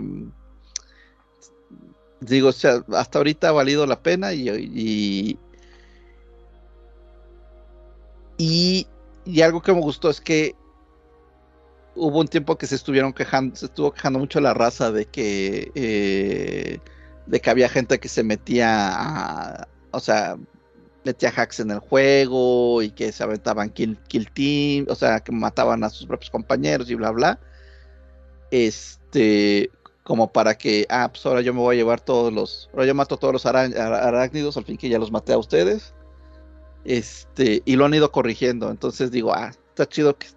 digo, 2.19 2.49
o 2.49 2.53
sea, 2.53 2.83
hasta 2.93 3.19
ahorita 3.19 3.49
ha 3.49 3.51
valido 3.53 3.85
la 3.85 4.01
pena 4.01 4.33
y, 4.33 4.49
y, 4.49 5.39
y, 8.37 8.87
algo 9.43 9.61
que 9.61 9.73
me 9.73 9.81
gustó 9.81 10.09
es 10.09 10.21
que 10.21 10.55
hubo 11.95 12.19
un 12.19 12.27
tiempo 12.27 12.57
que 12.57 12.67
se 12.67 12.75
estuvieron 12.75 13.13
quejando, 13.13 13.55
se 13.55 13.65
estuvo 13.65 13.91
quejando 13.91 14.19
mucho 14.19 14.39
la 14.39 14.53
raza 14.53 14.91
de 14.91 15.05
que 15.05 15.71
eh, 15.75 16.79
de 17.25 17.41
que 17.41 17.49
había 17.49 17.69
gente 17.69 17.99
que 17.99 18.07
se 18.07 18.23
metía 18.23 18.89
a, 18.89 19.67
o 19.91 19.99
sea, 19.99 20.37
metía 21.03 21.33
hacks 21.35 21.59
en 21.59 21.71
el 21.71 21.79
juego 21.79 22.81
y 22.81 22.91
que 22.91 23.11
se 23.11 23.23
aventaban 23.23 23.69
kill, 23.69 23.97
kill 24.07 24.31
team, 24.31 24.85
o 24.89 24.95
sea, 24.95 25.19
que 25.19 25.31
mataban 25.31 25.83
a 25.83 25.89
sus 25.89 26.07
propios 26.07 26.29
compañeros 26.29 26.89
y 26.89 26.95
bla 26.95 27.11
bla. 27.11 27.39
Este, 28.51 29.71
como 30.03 30.31
para 30.31 30.57
que, 30.57 30.85
ah, 30.89 31.09
pues 31.11 31.25
ahora 31.25 31.41
yo 31.41 31.53
me 31.53 31.59
voy 31.59 31.75
a 31.75 31.79
llevar 31.79 31.99
todos 32.01 32.31
los, 32.31 32.69
ahora 32.73 32.85
yo 32.85 32.95
mato 32.95 33.17
todos 33.17 33.33
los 33.33 33.45
arácnidos 33.45 34.55
al 34.57 34.65
fin 34.65 34.77
que 34.77 34.89
ya 34.89 34.99
los 34.99 35.11
maté 35.11 35.33
a 35.33 35.37
ustedes. 35.37 35.93
Este, 36.87 37.61
y 37.65 37.75
lo 37.75 37.83
han 37.85 37.93
ido 37.93 38.11
corrigiendo, 38.13 38.71
entonces 38.71 39.11
digo, 39.11 39.33
ah, 39.35 39.49
está 39.49 39.85
chido 39.89 40.17
que 40.17 40.27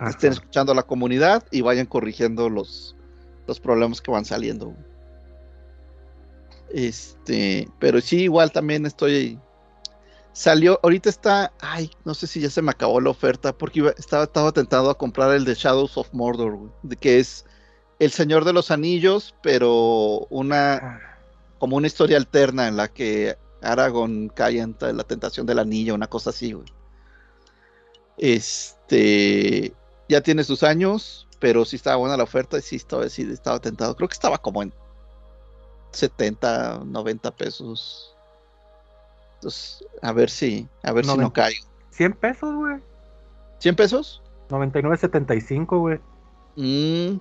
Ajá. 0.00 0.10
estén 0.10 0.32
escuchando 0.32 0.72
a 0.72 0.74
la 0.74 0.82
comunidad 0.82 1.44
y 1.52 1.60
vayan 1.60 1.86
corrigiendo 1.86 2.50
los, 2.50 2.96
los 3.46 3.60
problemas 3.60 4.00
que 4.00 4.10
van 4.10 4.24
saliendo. 4.24 4.74
Este, 6.70 7.68
pero 7.78 8.00
sí, 8.00 8.22
igual 8.22 8.50
también 8.50 8.84
estoy. 8.86 9.38
Salió, 10.32 10.80
ahorita 10.82 11.10
está, 11.10 11.52
ay, 11.60 11.90
no 12.04 12.14
sé 12.14 12.26
si 12.26 12.40
ya 12.40 12.48
se 12.50 12.62
me 12.62 12.70
acabó 12.70 13.00
la 13.00 13.10
oferta, 13.10 13.52
porque 13.56 13.80
iba- 13.80 13.94
estaba, 13.98 14.24
estaba 14.24 14.50
tentado 14.50 14.90
a 14.90 14.96
comprar 14.98 15.32
el 15.34 15.44
de 15.44 15.54
Shadows 15.54 15.96
of 15.98 16.08
Mordor, 16.12 16.56
güey, 16.56 16.96
que 16.98 17.18
es 17.20 17.44
El 18.00 18.10
Señor 18.10 18.44
de 18.46 18.54
los 18.54 18.70
Anillos, 18.70 19.34
pero 19.42 20.26
una, 20.30 20.74
Ah, 20.76 21.00
como 21.58 21.76
una 21.76 21.86
historia 21.86 22.16
alterna 22.16 22.66
en 22.66 22.76
la 22.76 22.88
que 22.88 23.36
Aragorn 23.62 24.28
cae 24.28 24.58
en 24.60 24.74
ta- 24.74 24.92
la 24.92 25.04
tentación 25.04 25.46
del 25.46 25.58
anillo, 25.58 25.94
una 25.94 26.06
cosa 26.08 26.30
así, 26.30 26.52
güey. 26.52 26.66
Este, 28.18 29.72
ya 30.08 30.20
tiene 30.20 30.44
sus 30.44 30.62
años, 30.62 31.26
pero 31.40 31.64
sí 31.64 31.76
estaba 31.76 31.96
buena 31.96 32.16
la 32.16 32.22
oferta 32.24 32.58
y 32.58 32.62
sí 32.62 32.76
estaba, 32.76 33.08
sí 33.08 33.22
estaba 33.30 33.58
tentado. 33.60 33.96
Creo 33.96 34.08
que 34.08 34.14
estaba 34.14 34.38
como 34.38 34.62
en 34.62 34.72
70, 35.92 36.82
90 36.84 37.30
pesos. 37.32 38.16
Entonces, 39.34 39.84
a 40.02 40.12
ver 40.12 40.30
si, 40.30 40.68
a 40.82 40.92
ver 40.92 41.04
si 41.04 41.16
no 41.16 41.32
caigo. 41.32 41.66
100 41.90 42.12
pesos, 42.14 42.54
güey. 42.54 42.76
¿100 43.60 43.74
pesos? 43.76 44.22
99.75, 44.48 45.78
güey. 45.80 46.00
Mm, 46.56 47.18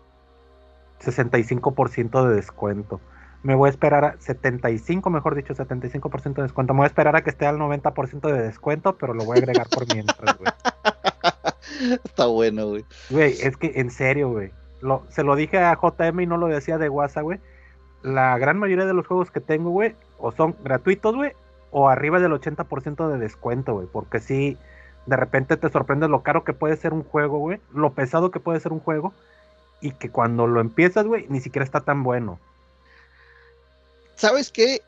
65% 1.00 2.28
de 2.28 2.36
descuento. 2.36 3.00
Me 3.44 3.56
voy 3.56 3.68
a 3.68 3.72
esperar 3.72 4.06
a 4.06 4.16
75, 4.20 5.10
mejor 5.10 5.36
dicho, 5.36 5.56
75% 5.56 6.36
de 6.36 6.44
descuento. 6.44 6.74
Me 6.74 6.80
voy 6.80 6.86
a 6.86 6.88
esperar 6.88 7.16
a 7.16 7.24
que 7.24 7.32
esté 7.32 7.48
al 7.48 7.58
90% 7.58 8.22
de 8.32 8.42
descuento, 8.44 8.98
pero 8.98 9.14
lo 9.14 9.26
voy 9.26 9.38
a 9.38 9.40
agregar 9.40 9.68
por 9.70 9.92
mientras, 9.92 10.38
güey. 10.38 10.52
Está 12.04 12.28
bueno, 12.28 12.68
güey. 12.68 12.86
Güey, 13.10 13.36
es 13.42 13.58
que 13.58 13.74
en 13.76 13.90
serio, 13.90 14.30
güey. 14.30 14.52
Lo, 14.82 15.04
se 15.10 15.24
lo 15.24 15.36
dije 15.36 15.60
a 15.60 15.76
JM 15.76 16.20
y 16.22 16.26
no 16.28 16.38
lo 16.38 16.48
decía 16.48 16.78
de 16.78 16.90
WhatsApp, 16.90 17.24
güey. 17.24 17.40
La 18.04 18.38
gran 18.38 18.58
mayoría 18.58 18.86
de 18.86 18.94
los 18.94 19.08
juegos 19.08 19.32
que 19.32 19.42
tengo, 19.42 19.70
güey, 19.70 19.96
o 20.18 20.32
son 20.32 20.56
gratuitos, 20.64 21.16
güey, 21.16 21.34
o 21.70 21.90
arriba 21.90 22.20
del 22.20 22.32
80% 22.32 23.08
de 23.08 23.18
descuento, 23.18 23.74
güey. 23.74 23.88
Porque 23.92 24.20
si 24.20 24.58
de 25.06 25.16
repente 25.16 25.58
te 25.58 25.70
sorprende 25.70 26.08
lo 26.08 26.22
caro 26.22 26.44
que 26.44 26.54
puede 26.54 26.78
ser 26.78 26.94
un 26.94 27.04
juego, 27.04 27.40
güey. 27.40 27.60
Lo 27.74 27.94
pesado 27.94 28.32
que 28.32 28.40
puede 28.40 28.60
ser 28.60 28.72
un 28.72 28.80
juego. 28.80 29.14
Y 29.82 29.92
que 29.92 30.10
cuando 30.10 30.46
lo 30.46 30.62
empiezas, 30.62 31.08
güey, 31.08 31.26
ni 31.30 31.40
siquiera 31.42 31.64
está 31.64 31.82
tan 31.82 32.04
bueno. 32.04 32.40
¿Sabes 34.22 34.52
qué? 34.52 34.84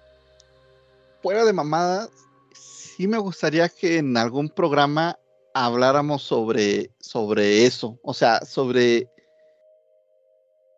Fuera 1.24 1.44
de 1.44 1.54
mamada, 1.54 2.08
sí 2.54 3.08
me 3.08 3.18
gustaría 3.18 3.68
que 3.68 3.98
en 3.98 4.16
algún 4.16 4.48
programa 4.48 5.18
habláramos 5.56 6.22
sobre, 6.22 6.92
sobre 7.00 7.66
eso. 7.66 8.00
O 8.04 8.14
sea, 8.14 8.42
sobre 8.42 9.10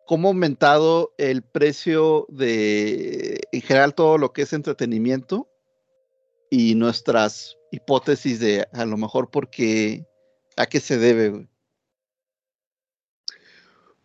cómo 0.06 0.28
ha 0.28 0.30
aumentado 0.30 1.12
el 1.18 1.42
precio 1.42 2.24
de, 2.30 3.42
en 3.52 3.60
general, 3.60 3.94
todo 3.94 4.16
lo 4.16 4.32
que 4.32 4.40
es 4.40 4.54
entretenimiento 4.54 5.50
y 6.48 6.76
nuestras 6.76 7.58
hipótesis 7.72 8.40
de 8.40 8.66
a 8.72 8.86
lo 8.86 8.96
mejor 8.96 9.30
porque 9.30 10.06
a 10.56 10.64
qué 10.64 10.80
se 10.80 10.96
debe. 10.96 11.46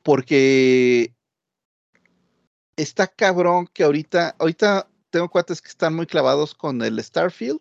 Porque 0.03 1.15
está 2.81 3.07
cabrón 3.07 3.67
que 3.73 3.83
ahorita, 3.83 4.35
ahorita 4.39 4.87
tengo 5.09 5.29
cuates 5.29 5.61
que 5.61 5.69
están 5.69 5.95
muy 5.95 6.05
clavados 6.05 6.55
con 6.55 6.81
el 6.81 7.01
Starfield. 7.03 7.59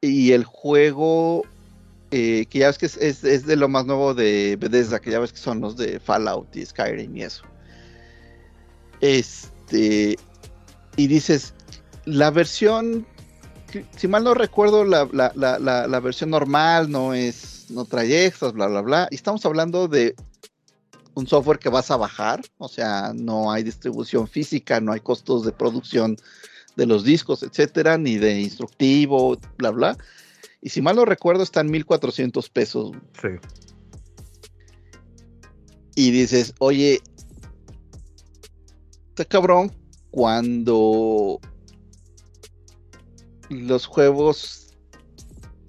Y 0.00 0.32
el 0.32 0.44
juego, 0.44 1.42
eh, 2.10 2.46
que 2.48 2.60
ya 2.60 2.68
ves 2.68 2.78
que 2.78 2.86
es, 2.86 2.96
es- 2.96 3.46
de 3.46 3.56
lo 3.56 3.68
más 3.68 3.84
nuevo 3.86 4.14
de 4.14 4.56
Bethesda, 4.58 4.98
que 5.00 5.10
ya 5.10 5.18
ves 5.20 5.32
que 5.32 5.38
son 5.38 5.60
los 5.60 5.76
de 5.76 6.00
Fallout 6.00 6.54
y 6.56 6.64
Skyrim 6.64 7.16
y 7.16 7.22
eso. 7.22 7.42
Este, 9.00 10.18
y 10.96 11.06
dices, 11.06 11.54
la 12.06 12.30
versión, 12.30 13.06
si 13.96 14.08
mal 14.08 14.24
no 14.24 14.34
recuerdo, 14.34 14.84
la, 14.84 15.08
la- 15.12 15.32
la- 15.34 15.58
la- 15.58 15.86
la 15.86 16.00
versión 16.00 16.30
normal 16.30 16.90
no 16.90 17.14
es, 17.14 17.66
no 17.70 17.84
trae 17.84 18.26
extras, 18.26 18.52
bla, 18.52 18.66
bla, 18.66 18.80
bla. 18.80 19.08
Y 19.10 19.14
estamos 19.14 19.44
hablando 19.46 19.86
de 19.86 20.14
un 21.14 21.26
software 21.26 21.58
que 21.58 21.68
vas 21.68 21.90
a 21.90 21.96
bajar, 21.96 22.40
o 22.58 22.68
sea, 22.68 23.12
no 23.14 23.50
hay 23.50 23.62
distribución 23.62 24.28
física, 24.28 24.80
no 24.80 24.92
hay 24.92 25.00
costos 25.00 25.44
de 25.44 25.52
producción 25.52 26.16
de 26.76 26.86
los 26.86 27.04
discos, 27.04 27.42
etcétera, 27.42 27.98
ni 27.98 28.16
de 28.16 28.40
instructivo, 28.40 29.38
bla, 29.58 29.70
bla. 29.70 29.98
Y 30.62 30.70
si 30.70 30.80
mal 30.82 30.96
no 30.96 31.04
recuerdo, 31.04 31.42
están 31.42 31.70
1400 31.70 32.48
pesos. 32.50 32.92
Sí. 33.20 33.28
Y 35.96 36.10
dices, 36.12 36.54
oye, 36.58 37.02
está 39.08 39.24
cabrón 39.24 39.72
cuando 40.10 41.40
los 43.48 43.86
juegos, 43.86 44.76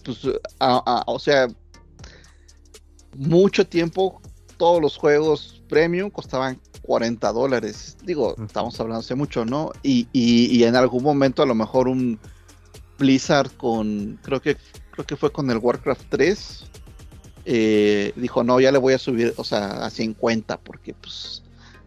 pues, 0.06 0.20
a- 0.60 0.84
a- 0.86 1.04
o 1.08 1.20
sea, 1.20 1.48
mucho 3.18 3.68
tiempo, 3.68 4.21
todos 4.61 4.79
los 4.79 4.95
juegos 4.95 5.63
premium 5.67 6.11
costaban 6.11 6.61
40 6.83 7.31
dólares. 7.31 7.97
Digo, 8.03 8.35
estamos 8.45 8.79
hablando 8.79 8.99
hace 8.99 9.15
mucho, 9.15 9.44
¿no? 9.44 9.72
Y, 9.81 10.08
y- 10.13 10.56
y 10.56 10.63
en 10.65 10.76
algún 10.76 11.01
momento 11.01 11.42
a 11.42 11.47
lo 11.47 11.56
mejor 11.56 11.88
un 11.88 12.19
Blizzard 12.99 13.49
con, 13.58 14.19
creo 14.22 14.40
que, 14.40 14.58
creo 14.92 15.03
que 15.08 15.15
fue 15.15 15.31
con 15.31 15.49
el 15.49 15.58
Warcraft 15.58 16.03
3, 16.10 16.65
eh, 17.45 18.13
dijo, 18.15 18.44
no, 18.44 18.60
ya 18.60 18.72
le 18.72 18.77
voy 18.77 18.94
a 18.94 18.99
subir, 18.99 19.33
o 19.38 19.44
sea, 19.44 19.83
a 19.83 19.90
50, 19.90 20.60
porque 20.60 20.94
pues 20.94 21.42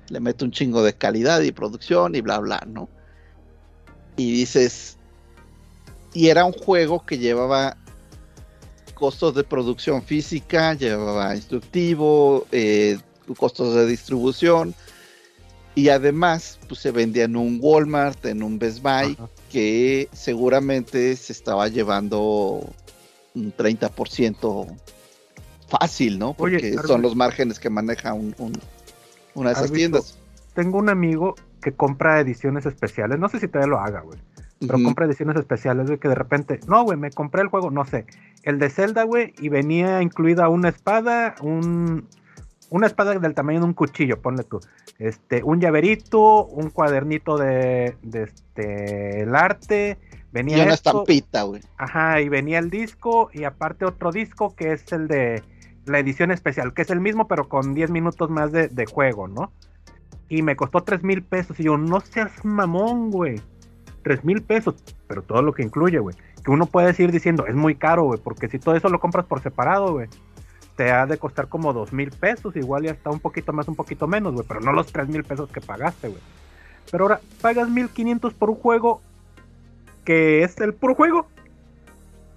le 0.09 0.19
meto 0.19 0.45
un 0.45 0.51
chingo 0.51 0.83
de 0.83 0.95
calidad 0.95 1.43
y 1.43 1.53
producción 1.53 2.17
y 2.17 2.23
bla, 2.23 2.41
bla, 2.41 2.61
¿no? 2.67 2.89
Y 4.17 4.33
dices, 4.33 4.99
y 6.13 6.27
era 6.27 6.45
un 6.45 6.53
juego 6.53 7.07
que 7.07 7.19
llevaba 7.19 7.77
costos 8.95 9.35
de 9.35 9.45
producción 9.45 10.03
física, 10.03 10.75
llevaba 10.75 11.35
instructivo, 11.37 12.47
eh, 12.53 12.99
costos 13.37 13.75
de 13.75 13.87
distribución, 13.87 14.75
y 15.75 15.89
además, 15.89 16.59
pues 16.69 16.81
se 16.81 16.91
vendía 16.93 17.25
en 17.25 17.37
un 17.37 17.59
Walmart, 17.61 18.25
en 18.27 18.43
un 18.43 18.59
Best 18.59 18.81
Buy, 18.83 19.19
que 19.51 20.09
seguramente 20.13 21.17
se 21.17 21.33
estaba 21.33 21.67
llevando 21.69 22.61
un 23.35 23.53
30% 23.57 24.67
fácil, 25.69 26.19
¿no? 26.19 26.37
Oye, 26.39 26.57
Porque 26.59 26.69
Armin. 26.69 26.87
son 26.87 27.03
los 27.03 27.17
márgenes 27.17 27.59
que 27.59 27.71
maneja 27.71 28.13
un- 28.15 28.35
un- 28.39 28.61
una 29.35 29.51
de 29.51 29.57
esas 29.57 29.73
tiendas. 29.73 30.17
Tengo 30.55 30.79
un 30.79 30.89
amigo 30.89 31.35
que 31.61 31.73
compra 31.73 32.21
ediciones 32.21 32.67
especiales. 32.67 33.19
No 33.19 33.29
sé 33.29 33.41
si 33.41 33.49
todavía 33.49 33.71
lo 33.71 33.81
haga, 33.81 34.03
güey. 34.03 34.19
Pero 34.67 34.79
Ujú. 34.79 34.85
compra 34.87 35.07
ediciones 35.07 35.37
especiales, 35.37 35.87
güey, 35.87 35.99
que 35.99 36.09
de 36.09 36.15
repente, 36.15 36.61
no, 36.67 36.83
güey, 36.85 36.99
me 36.99 37.11
compré 37.11 37.43
el 37.43 37.49
juego, 37.49 37.71
no 37.71 37.85
sé, 37.85 38.07
el 38.43 38.59
de 38.59 38.71
Zelda, 38.71 39.05
güey, 39.05 39.35
y 39.39 39.49
venía 39.49 40.03
incluida 40.03 40.49
una 40.49 40.69
espada, 40.69 41.35
un, 41.41 42.09
una 42.71 42.87
espada 42.87 43.19
del 43.19 43.35
tamaño 43.35 43.61
de 43.61 43.67
un 43.67 43.75
cuchillo, 43.75 44.21
ponle 44.21 44.45
tú, 44.45 44.61
este, 44.99 45.43
un 45.43 45.61
llaverito, 45.61 46.47
un 46.47 46.71
cuadernito 46.71 47.37
de, 47.37 47.97
de 48.03 48.23
este, 48.25 49.23
el 49.23 49.35
arte, 49.35 49.99
venía 50.33 50.59
Y 50.59 50.61
una 50.63 50.75
esto, 50.75 50.91
estampita, 50.91 51.43
güey. 51.43 51.63
Ajá, 51.77 52.21
y 52.21 52.29
venía 52.29 52.59
el 52.59 52.71
disco 52.71 53.31
y 53.33 53.45
aparte 53.45 53.85
otro 53.85 54.13
disco 54.13 54.55
que 54.55 54.73
es 54.73 54.93
el 54.93 55.09
de 55.09 55.43
la 55.87 55.99
edición 55.99 56.31
especial, 56.31 56.73
que 56.73 56.83
es 56.83 56.91
el 56.91 57.01
mismo 57.01 57.29
pero 57.29 57.49
con 57.49 57.75
10 57.75 57.91
minutos 57.91 58.31
más 58.31 58.53
de, 58.53 58.69
de 58.69 58.87
juego, 58.87 59.29
¿no? 59.29 59.53
Y 60.29 60.43
me 60.43 60.57
costó 60.57 60.83
3 60.83 61.03
mil 61.03 61.23
pesos 61.23 61.59
y 61.61 61.65
yo, 61.65 61.77
no 61.77 62.01
seas 62.01 62.45
mamón, 62.45 63.11
güey. 63.11 63.41
3 64.05 64.25
mil 64.25 64.43
pesos, 64.43 64.77
pero 65.09 65.23
todo 65.23 65.43
lo 65.43 65.53
que 65.53 65.65
incluye, 65.65 65.99
güey. 65.99 66.15
Que 66.45 66.53
uno 66.53 66.67
puede 66.67 66.89
decir 66.89 67.11
diciendo, 67.11 67.47
es 67.47 67.57
muy 67.57 67.75
caro, 67.75 68.05
güey, 68.05 68.21
porque 68.23 68.49
si 68.49 68.61
todo 68.61 68.77
eso 68.77 68.89
lo 68.89 69.01
compras 69.01 69.27
por 69.27 69.43
separado, 69.43 69.95
güey, 69.95 70.09
te 70.77 70.93
ha 70.93 71.07
de 71.07 71.19
costar 71.19 71.49
como 71.49 71.73
2 71.73 71.93
mil 71.93 72.11
pesos, 72.11 72.55
igual 72.55 72.85
ya 72.85 72.93
está 72.93 73.11
un 73.11 73.21
poquito 73.21 73.53
más, 73.53 73.67
un 73.67 73.75
poquito 73.75 74.07
menos, 74.07 74.35
güey, 74.35 74.47
pero 74.47 74.61
no 74.61 74.73
los 74.73 74.93
3 74.93 75.09
mil 75.09 75.25
pesos 75.25 75.51
que 75.51 75.61
pagaste, 75.61 76.09
güey. 76.09 76.21
Pero 76.91 77.05
ahora 77.05 77.21
pagas 77.41 77.69
1500 77.69 78.35
por 78.35 78.51
un 78.51 78.57
juego 78.57 79.01
que 80.05 80.43
es 80.43 80.59
el 80.61 80.75
puro 80.75 80.95
juego. 80.95 81.27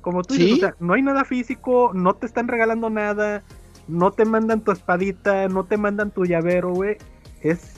Como 0.01 0.23
tú 0.23 0.35
dices, 0.35 0.53
o 0.53 0.57
sea, 0.57 0.75
no 0.79 0.93
hay 0.93 1.01
nada 1.01 1.25
físico, 1.25 1.91
no 1.93 2.13
te 2.13 2.25
están 2.25 2.47
regalando 2.47 2.89
nada, 2.89 3.43
no 3.87 4.11
te 4.11 4.23
mandan 4.23 4.61
tu 4.61 4.71
espadita, 4.71 5.49
no 5.49 5.65
te 5.65 5.75
mandan 5.77 6.11
tu 6.11 6.25
llavero, 6.25 6.71
güey. 6.71 6.97
Es. 7.41 7.76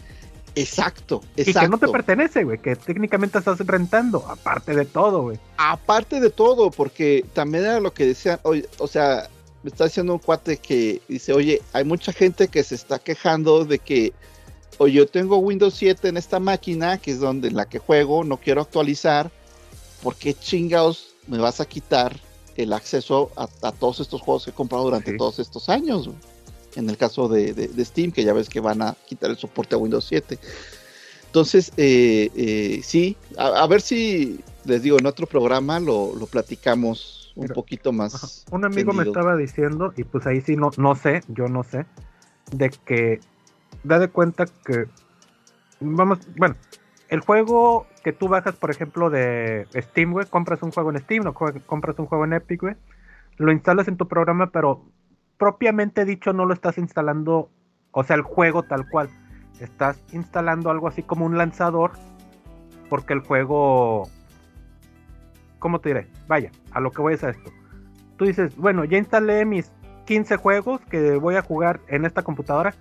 Exacto, 0.62 1.22
Y 1.36 1.44
que 1.44 1.52
exacto. 1.52 1.70
no 1.70 1.78
te 1.78 1.88
pertenece, 1.88 2.44
güey, 2.44 2.60
que 2.60 2.76
técnicamente 2.76 3.38
estás 3.38 3.60
rentando, 3.60 4.26
aparte 4.28 4.76
de 4.76 4.86
todo, 4.86 5.22
güey. 5.24 5.40
Aparte 5.58 6.20
de 6.20 6.30
todo, 6.30 6.72
porque 6.72 7.26
también 7.34 7.66
era 7.66 7.80
lo 7.80 7.94
que 7.94 8.06
decían, 8.06 8.40
oye, 8.44 8.68
o 8.78 8.88
sea, 8.88 9.30
me 9.64 9.70
está 9.70 9.86
diciendo 9.86 10.14
un 10.14 10.20
cuate 10.20 10.58
que 10.58 11.02
dice, 11.08 11.34
oye, 11.34 11.62
hay 11.74 11.84
mucha 11.84 12.14
gente 12.14 12.48
que 12.48 12.64
se 12.64 12.76
está 12.76 13.00
quejando 13.00 13.66
de 13.66 13.80
que, 13.80 14.14
oye, 14.78 14.94
yo 14.94 15.08
tengo 15.08 15.38
Windows 15.38 15.74
7 15.76 16.08
en 16.10 16.18
esta 16.18 16.40
máquina, 16.40 16.98
que 16.98 17.12
es 17.12 17.20
donde 17.20 17.48
en 17.50 17.56
la 17.56 17.68
que 17.68 17.80
juego, 17.80 18.24
no 18.24 18.38
quiero 18.38 18.62
actualizar, 18.62 19.32
¿por 20.02 20.16
qué 20.16 20.34
chingados 20.34 21.16
me 21.28 21.38
vas 21.38 21.60
a 21.60 21.66
quitar 21.66 22.18
el 22.56 22.74
acceso 22.74 23.32
a, 23.38 23.48
a 23.62 23.72
todos 23.72 24.00
estos 24.00 24.22
juegos 24.22 24.46
que 24.46 24.52
he 24.52 24.54
comprado 24.54 24.86
durante 24.86 25.12
Sí. 25.12 25.18
todos 25.18 25.40
estos 25.40 25.70
años? 25.70 26.08
güey? 26.08 26.18
En 26.76 26.90
el 26.90 26.98
caso 26.98 27.28
de, 27.28 27.54
de- 27.54 27.68
de 27.68 27.86
Steam, 27.86 28.12
que 28.12 28.24
ya 28.24 28.34
ves 28.34 28.50
que 28.50 28.60
van 28.60 28.82
a 28.82 28.96
quitar 29.08 29.30
el 29.32 29.38
soporte 29.38 29.76
a 29.76 29.78
Windows 29.78 30.06
7. 30.06 30.38
Entonces, 31.26 31.72
eh, 31.78 32.30
eh, 32.36 32.82
sí, 32.84 33.16
a, 33.38 33.48
a 33.64 33.68
ver 33.68 33.82
si 33.82 34.40
les 34.66 34.82
digo 34.82 34.98
en 35.00 35.06
otro 35.06 35.26
programa 35.28 35.80
lo, 35.80 36.16
lo 36.16 36.26
platicamos 36.28 37.32
un 37.36 37.44
Mira, 37.44 37.54
poquito 37.56 37.92
más. 37.92 38.46
Un 38.52 38.66
amigo 38.66 38.92
me 38.94 39.04
estaba 39.04 39.36
diciendo, 39.38 39.94
y 39.96 40.04
pues 40.04 40.26
ahí 40.28 40.42
sí 40.42 40.56
no, 40.56 40.72
no 40.78 40.96
sé, 40.96 41.22
yo 41.28 41.48
no 41.48 41.64
sé, 41.64 41.86
de 42.52 42.70
que 42.86 43.20
da 43.84 44.00
de 44.00 44.10
cuenta 44.10 44.46
que 44.66 44.86
vamos, 45.80 46.20
bueno, 46.36 46.56
el 47.10 47.20
juego 47.22 47.88
que 48.04 48.12
tú 48.14 48.28
bajas, 48.28 48.56
por 48.56 48.72
ejemplo, 48.72 49.10
de 49.10 49.68
Steam, 49.76 50.12
güey, 50.12 50.26
compras 50.28 50.62
un 50.64 50.72
juego 50.72 50.92
en 50.92 51.00
Steam, 51.00 51.26
o 51.28 51.34
jue- 51.34 51.62
compras 51.66 51.98
un 52.00 52.08
juego 52.08 52.26
en 52.26 52.34
Epic, 52.34 52.62
güey, 52.62 52.76
lo 53.38 53.52
instalas 53.52 53.88
en 53.88 53.98
tu 53.98 54.08
programa, 54.08 54.52
pero 54.52 54.84
propiamente 55.40 56.06
dicho 56.06 56.34
no 56.34 56.46
lo 56.46 56.54
estás 56.54 56.78
instalando, 56.78 57.50
o 57.92 58.04
sea, 58.04 58.16
el 58.16 58.22
juego 58.22 58.62
tal 58.62 58.88
cual. 58.88 59.10
Estás 59.60 60.02
instalando 60.14 60.70
algo 60.70 60.88
así 60.88 61.02
como 61.02 61.26
un 61.26 61.38
lanzador, 61.38 61.94
porque 62.90 63.14
el 63.14 63.22
juego 63.22 64.08
¿cómo 65.60 65.80
te 65.80 65.90
diré? 65.90 66.08
Vaya, 66.28 66.52
a 66.72 66.80
lo 66.80 66.92
que 66.92 67.02
voy 67.02 67.14
es 67.14 67.24
a 67.24 67.30
esto. 67.30 67.52
Tú 68.18 68.26
dices, 68.26 68.56
bueno, 68.58 68.86
ya 68.86 68.98
instalé 68.98 69.46
mis 69.46 69.72
15 70.06 70.38
juegos 70.38 70.82
que 70.90 71.18
voy 71.18 71.36
a 71.36 71.42
jugar 71.42 71.82
en 71.88 72.06
esta 72.06 72.24
computadora, 72.24 72.74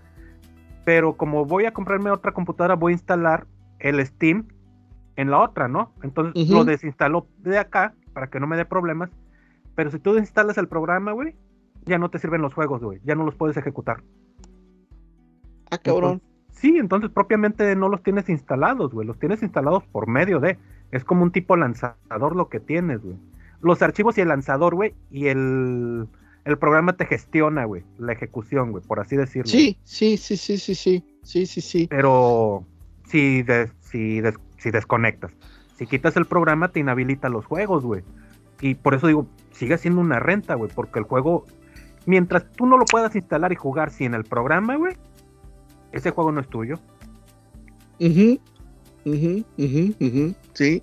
pero 0.85 1.17
como 1.17 1.45
voy 1.45 1.67
a 1.67 1.73
comprarme 1.73 2.11
otra 2.11 2.33
computadora, 2.33 2.75
voy 2.75 2.93
a 2.93 2.95
instalar 2.95 3.47
el 3.79 4.05
Steam 4.05 4.49
en 5.17 5.31
la 5.31 5.41
otra, 5.41 5.69
¿no? 5.69 5.93
Entonces 6.03 6.49
lo 6.49 6.65
desinstalo 6.65 7.27
de 7.39 7.59
acá 7.59 7.95
para 8.13 8.29
que 8.29 8.41
no 8.41 8.47
me 8.47 8.57
dé 8.57 8.65
problemas, 8.65 9.11
Pero 9.75 9.91
si 9.91 9.99
tú 9.99 10.17
instalas 10.17 10.59
el 10.59 10.67
programa, 10.67 11.13
güey, 11.13 11.37
ya 11.89 11.99
no 11.99 12.11
te 12.11 12.19
sirven 12.19 12.43
los 12.43 12.55
juegos, 12.55 12.83
güey. 12.83 13.01
Ya 13.05 13.15
no 13.15 13.25
los 13.25 13.35
puedes 13.35 13.57
ejecutar. 13.57 14.03
Ah, 15.71 15.79
cabrón. 15.79 16.23
Sí, 16.53 16.77
entonces 16.79 17.11
propiamente 17.11 17.75
no 17.77 17.89
los 17.89 18.03
tienes 18.03 18.29
instalados, 18.29 18.93
güey. 18.93 19.07
Los 19.07 19.19
tienes 19.19 19.43
instalados 19.43 19.85
por 19.85 20.09
medio 20.09 20.41
de. 20.41 20.59
Es 20.91 21.05
como 21.05 21.23
un 21.23 21.31
tipo 21.31 21.57
lanzador 21.57 22.35
lo 22.35 22.49
que 22.49 22.61
tienes, 22.61 23.03
güey. 23.03 23.17
Los 23.61 23.83
archivos 23.83 24.17
y 24.19 24.23
el 24.23 24.29
lanzador, 24.29 24.75
güey, 24.75 24.95
y 25.11 25.27
el, 25.27 26.09
el 26.45 26.59
programa 26.59 26.95
te 26.97 27.07
gestiona, 27.07 27.65
güey, 27.65 27.83
la 27.99 28.13
ejecución, 28.13 28.71
güey, 28.71 28.83
por 28.85 29.01
así 29.01 29.17
decirlo. 29.17 29.51
Sí, 29.51 29.79
sí, 29.85 30.17
sí, 30.17 30.37
sí, 30.37 30.57
sí, 30.59 30.75
sí. 30.75 31.05
Sí, 31.23 31.45
sí, 31.47 31.61
sí. 31.61 31.87
Pero 31.91 32.65
si, 33.05 33.43
des- 33.43 33.73
si, 33.81 34.21
des- 34.21 34.39
si 34.59 34.71
desconectas, 34.71 35.33
si 35.77 35.87
quitas 35.87 36.17
el 36.17 36.25
programa, 36.25 36.69
te 36.69 36.81
inhabilita 36.81 37.29
los 37.29 37.45
juegos, 37.45 37.85
güey. 37.85 38.03
Y 38.61 38.75
por 38.77 38.95
eso 38.95 39.09
digo, 39.09 39.27
sigue 39.51 39.77
siendo 39.77 40.01
una 40.01 40.19
renta, 40.21 40.55
güey, 40.55 40.71
porque 40.75 41.01
el 41.01 41.05
juego, 41.05 41.45
mientras 42.09 42.51
tú 42.53 42.65
no 42.65 42.79
lo 42.79 42.87
puedas 42.87 43.15
instalar 43.15 43.53
y 43.53 43.57
jugar 43.57 43.91
sin 43.91 44.15
el 44.15 44.25
programa, 44.25 44.77
güey, 44.77 44.95
ese 45.93 46.11
juego 46.11 46.33
no 46.33 46.41
es 46.41 46.49
tuyo. 46.49 46.81
Ujú, 48.01 48.41
ujú, 49.05 49.45
ujú, 49.59 49.95
ujú, 50.01 50.35
sí. 50.55 50.83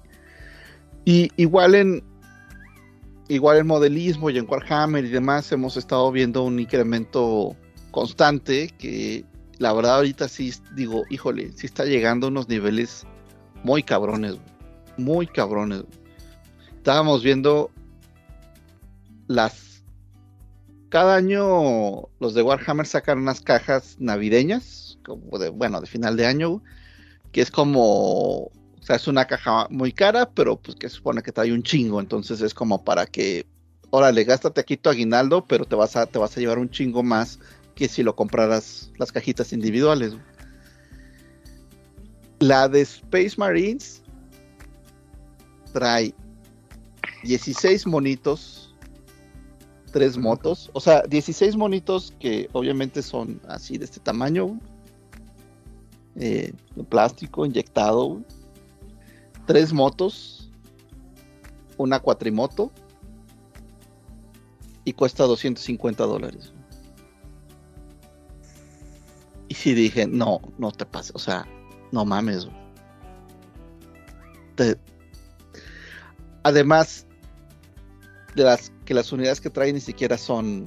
Y 1.03 1.31
igual 1.35 1.73
en 1.73 2.03
igual 3.27 3.57
en 3.57 3.65
modelismo 3.65 4.29
y 4.29 4.37
en 4.37 4.45
Warhammer 4.47 5.03
y 5.03 5.09
demás 5.09 5.51
hemos 5.51 5.77
estado 5.77 6.11
viendo 6.11 6.43
un 6.43 6.59
incremento 6.59 7.55
constante 7.89 8.69
que 8.77 9.25
la 9.57 9.73
verdad 9.73 9.95
ahorita 9.95 10.27
sí 10.27 10.53
digo, 10.75 11.05
híjole, 11.09 11.51
sí 11.53 11.65
está 11.65 11.85
llegando 11.85 12.27
a 12.27 12.29
unos 12.29 12.47
niveles 12.49 13.07
muy 13.63 13.81
cabrones, 13.81 14.33
güey, 14.33 14.45
muy 14.97 15.25
cabrones. 15.25 15.81
güey. 15.81 15.99
Estábamos 16.77 17.23
viendo 17.23 17.71
las 19.27 19.64
cada 20.95 21.17
año 21.17 22.07
los 22.21 22.35
de 22.35 22.41
Warhammer 22.41 22.87
sacan 22.87 23.17
unas 23.17 23.41
cajas 23.41 23.97
navideñas, 23.99 24.97
como 25.03 25.37
de, 25.39 25.49
bueno, 25.49 25.81
de 25.81 25.87
final 25.87 26.15
de 26.15 26.25
año, 26.25 26.63
que 27.33 27.41
es 27.41 27.51
como, 27.51 28.43
o 28.43 28.51
sea, 28.79 28.95
es 28.95 29.05
una 29.09 29.25
caja 29.25 29.67
muy 29.69 29.91
cara, 29.91 30.29
pero 30.29 30.55
pues 30.55 30.77
que 30.77 30.87
supone 30.87 31.21
que 31.21 31.33
trae 31.33 31.51
un 31.51 31.63
chingo, 31.63 31.99
entonces 31.99 32.39
es 32.39 32.53
como 32.53 32.85
para 32.85 33.05
que, 33.07 33.45
órale, 33.89 34.23
gástate 34.23 34.61
aquí 34.61 34.77
tu 34.77 34.89
aguinaldo, 34.89 35.45
pero 35.45 35.65
te 35.65 35.75
vas 35.75 35.97
a, 35.97 36.05
te 36.05 36.17
vas 36.17 36.37
a 36.37 36.39
llevar 36.39 36.59
un 36.59 36.69
chingo 36.69 37.03
más 37.03 37.39
que 37.75 37.89
si 37.89 38.01
lo 38.01 38.15
compraras 38.15 38.89
las 38.97 39.11
cajitas 39.11 39.51
individuales. 39.51 40.13
La 42.39 42.69
de 42.69 42.79
Space 42.79 43.33
Marines 43.35 44.01
trae 45.73 46.15
16 47.23 47.85
monitos, 47.85 48.54
3 49.95 50.17
motos, 50.17 50.69
o 50.73 50.81
sea, 50.81 51.03
16 51.03 51.55
monitos 51.55 52.13
que 52.19 52.49
obviamente 52.51 53.01
son 53.01 53.39
así 53.47 53.77
de 53.77 53.85
este 53.85 54.01
tamaño. 54.01 54.59
Eh, 56.17 56.51
de 56.75 56.83
plástico 56.83 57.45
inyectado, 57.45 58.21
tres 59.45 59.71
motos, 59.71 60.51
una 61.77 62.01
cuatrimoto 62.01 62.73
y 64.83 64.91
cuesta 64.91 65.23
250 65.23 66.03
dólares. 66.03 66.51
Y 69.47 69.53
sí 69.53 69.73
dije, 69.73 70.07
no, 70.07 70.41
no 70.57 70.71
te 70.71 70.85
pases, 70.85 71.15
o 71.15 71.19
sea, 71.19 71.47
no 71.93 72.03
mames. 72.03 72.49
Además 76.43 77.07
de 78.35 78.43
las 78.43 78.71
que 78.85 78.93
las 78.93 79.11
unidades 79.11 79.41
que 79.41 79.49
trae 79.49 79.71
ni 79.71 79.79
siquiera 79.79 80.17
son, 80.17 80.65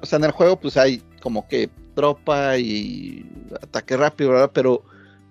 o 0.00 0.06
sea, 0.06 0.18
en 0.18 0.24
el 0.24 0.30
juego 0.30 0.58
pues 0.58 0.76
hay 0.76 1.02
como 1.20 1.48
que 1.48 1.68
tropa 1.94 2.58
y 2.58 3.24
ataque 3.62 3.96
rápido, 3.96 4.30
¿verdad? 4.30 4.50
Pero 4.52 4.84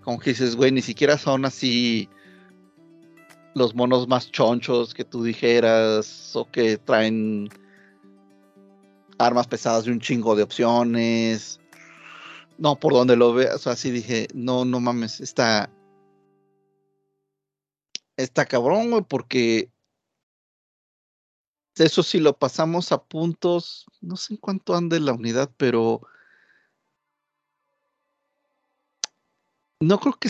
como 0.03 0.19
que 0.19 0.31
dices, 0.31 0.55
güey, 0.55 0.71
ni 0.71 0.81
siquiera 0.81 1.17
son 1.17 1.45
así 1.45 2.09
los 3.55 3.75
monos 3.75 4.07
más 4.07 4.31
chonchos 4.31 4.93
que 4.93 5.05
tú 5.05 5.23
dijeras 5.23 6.35
o 6.35 6.49
que 6.49 6.77
traen 6.77 7.49
armas 9.19 9.47
pesadas 9.47 9.85
y 9.85 9.91
un 9.91 9.99
chingo 9.99 10.35
de 10.35 10.43
opciones. 10.43 11.59
No, 12.57 12.79
por 12.79 12.93
donde 12.93 13.15
lo 13.15 13.33
veas, 13.33 13.55
o 13.55 13.59
sea, 13.59 13.73
así 13.73 13.91
dije, 13.91 14.27
no, 14.33 14.65
no 14.65 14.79
mames, 14.79 15.19
está 15.21 15.69
está 18.17 18.45
cabrón, 18.45 18.91
güey, 18.91 19.03
porque 19.03 19.69
eso 21.75 22.03
si 22.03 22.19
lo 22.19 22.37
pasamos 22.37 22.91
a 22.91 23.03
puntos, 23.03 23.85
no 24.01 24.15
sé 24.15 24.33
en 24.33 24.37
cuánto 24.37 24.75
ande 24.75 24.99
la 24.99 25.13
unidad, 25.13 25.51
pero 25.57 26.01
no 29.79 29.99
creo 29.99 30.13
que 30.13 30.29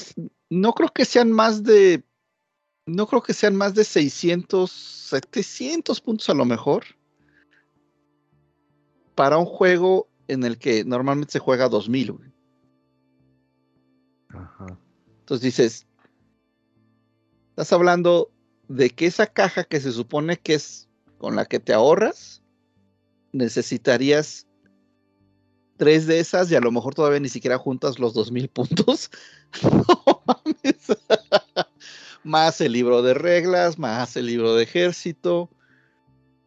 no 0.49 0.73
creo 0.73 0.89
que 0.89 1.05
sean 1.05 1.31
más 1.31 1.63
de 1.63 2.03
no 2.85 3.07
creo 3.07 3.21
que 3.21 3.33
sean 3.33 3.55
más 3.55 3.73
de 3.75 3.83
600, 3.83 4.71
700 4.71 6.01
puntos 6.01 6.29
a 6.29 6.33
lo 6.33 6.45
mejor 6.45 6.83
para 9.15 9.37
un 9.37 9.45
juego 9.45 10.09
en 10.27 10.43
el 10.43 10.57
que 10.57 10.83
normalmente 10.83 11.33
se 11.33 11.39
juega 11.39 11.69
2000, 11.69 12.11
güey. 12.13 12.33
Ajá. 14.29 14.77
Entonces 15.19 15.43
dices, 15.43 15.87
estás 17.49 17.71
hablando 17.71 18.31
de 18.67 18.89
que 18.89 19.05
esa 19.05 19.27
caja 19.27 19.63
que 19.63 19.79
se 19.79 19.91
supone 19.91 20.37
que 20.37 20.55
es 20.55 20.89
con 21.23 21.37
la 21.37 21.45
que 21.45 21.61
te 21.61 21.71
ahorras, 21.71 22.43
necesitarías 23.31 24.45
tres 25.77 26.05
de 26.05 26.19
esas 26.19 26.51
y 26.51 26.55
a 26.55 26.59
lo 26.59 26.69
mejor 26.69 26.95
todavía 26.95 27.21
ni 27.21 27.29
siquiera 27.29 27.57
juntas 27.57 27.97
los 27.97 28.13
2000 28.13 28.49
puntos. 28.49 29.09
No 29.61 30.21
mames. 30.27 30.97
más 32.25 32.59
el 32.59 32.73
libro 32.73 33.01
de 33.01 33.13
reglas, 33.13 33.79
más 33.79 34.17
el 34.17 34.25
libro 34.25 34.53
de 34.53 34.63
ejército. 34.63 35.49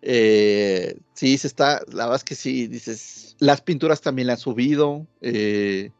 Eh, 0.02 0.98
sí, 1.14 1.38
se 1.38 1.46
está, 1.46 1.80
la 1.88 2.04
verdad 2.04 2.16
es 2.16 2.24
que 2.24 2.34
sí, 2.34 2.66
dices, 2.66 3.34
las 3.38 3.62
pinturas 3.62 4.02
también 4.02 4.26
le 4.26 4.34
han 4.34 4.38
subido. 4.38 5.06
eh, 5.22 5.90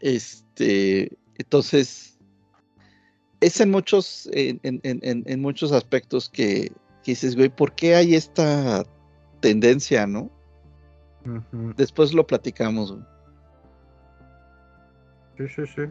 este, 0.00 1.16
entonces, 1.38 2.18
es 3.40 3.58
en 3.58 3.70
muchos, 3.70 4.28
en 4.32 5.40
muchos 5.40 5.72
aspectos 5.72 6.28
que, 6.28 6.72
que 7.02 7.12
dices, 7.12 7.36
güey, 7.36 7.48
¿por 7.48 7.72
qué 7.72 7.94
hay 7.94 8.14
esta 8.14 8.84
tendencia, 9.40 10.06
no? 10.06 10.30
Después 11.76 12.12
lo 12.12 12.26
platicamos. 12.26 12.92
güey. 12.92 13.04
Sí, 15.38 15.48
sí, 15.48 15.66
sí. 15.74 15.82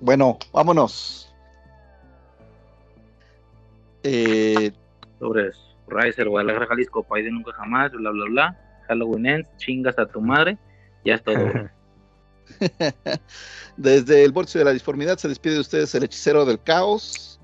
Bueno, 0.00 0.38
vámonos. 0.52 1.34
Eh, 4.02 4.72
Sobre 5.18 5.50
Riser, 5.88 6.28
Guadalajara, 6.28 6.66
Jalisco, 6.66 7.02
país 7.02 7.24
de 7.24 7.32
nunca 7.32 7.52
jamás, 7.52 7.92
bla, 7.92 8.10
bla, 8.10 8.24
bla. 8.26 8.82
Halloween 8.88 9.26
ends, 9.26 9.48
chingas 9.56 9.98
a 9.98 10.06
tu 10.06 10.20
madre. 10.20 10.58
Ya 11.04 11.14
es 11.14 11.22
todo. 11.22 11.36
Desde 13.76 14.24
el 14.24 14.32
bolso 14.32 14.58
de 14.58 14.64
la 14.64 14.72
disformidad 14.72 15.18
se 15.18 15.28
despide 15.28 15.54
de 15.54 15.60
ustedes 15.60 15.94
el 15.94 16.04
hechicero 16.04 16.44
del 16.44 16.62
caos. 16.62 17.40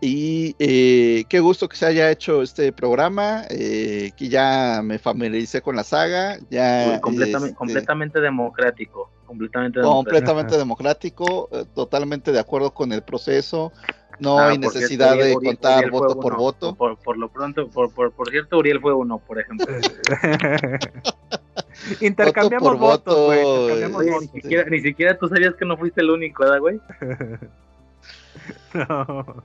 Y 0.00 0.54
eh, 0.58 1.24
qué 1.28 1.40
gusto 1.40 1.68
que 1.68 1.76
se 1.76 1.86
haya 1.86 2.10
hecho 2.10 2.42
este 2.42 2.70
programa, 2.72 3.44
eh, 3.48 4.12
que 4.16 4.28
ya 4.28 4.82
me 4.84 4.98
familiaricé 4.98 5.62
con 5.62 5.74
la 5.74 5.84
saga, 5.84 6.36
ya 6.50 6.84
Güey, 6.86 7.00
completamente, 7.00 7.46
este, 7.46 7.56
completamente 7.56 8.20
democrático. 8.20 9.10
Completamente 9.26 9.80
democrático. 9.80 10.04
completamente 10.04 10.56
democrático, 10.58 11.48
eh, 11.52 11.64
totalmente 11.74 12.30
de 12.30 12.38
acuerdo 12.38 12.72
con 12.74 12.92
el 12.92 13.02
proceso, 13.02 13.72
no 14.20 14.38
Ah, 14.38 14.48
hay 14.50 14.58
cierto, 14.58 14.74
necesidad 14.78 15.14
Uriel- 15.14 15.24
de 15.24 15.34
Uriel- 15.36 15.44
contar 15.46 15.78
Uriel 15.78 15.90
voto 15.90 16.20
por 16.20 16.32
uno. 16.34 16.42
voto. 16.42 16.74
Por, 16.76 16.96
por 16.98 17.16
lo 17.18 17.28
pronto, 17.30 17.68
por, 17.68 17.92
por, 17.92 18.12
por 18.12 18.30
cierto, 18.30 18.58
Uriel 18.58 18.80
fue 18.80 18.92
uno, 18.94 19.18
por 19.18 19.40
ejemplo. 19.40 19.66
Intercambiamos 22.00 22.78
Voto 22.78 22.78
por 22.78 22.88
votos, 23.16 23.26
güey. 23.26 23.42
voto, 23.42 23.60
Intercambiamos 23.62 24.00
Oye, 24.02 24.10
votos. 24.10 24.34
ni, 24.34 24.40
siquiera, 24.42 24.70
ni 24.70 24.80
siquiera 24.80 25.18
tú 25.18 25.28
sabías 25.28 25.54
que 25.54 25.64
no 25.64 25.76
fuiste 25.76 26.00
el 26.02 26.10
único, 26.10 26.42
¿verdad, 26.44 26.60
güey? 26.60 26.80
No. 28.74 29.42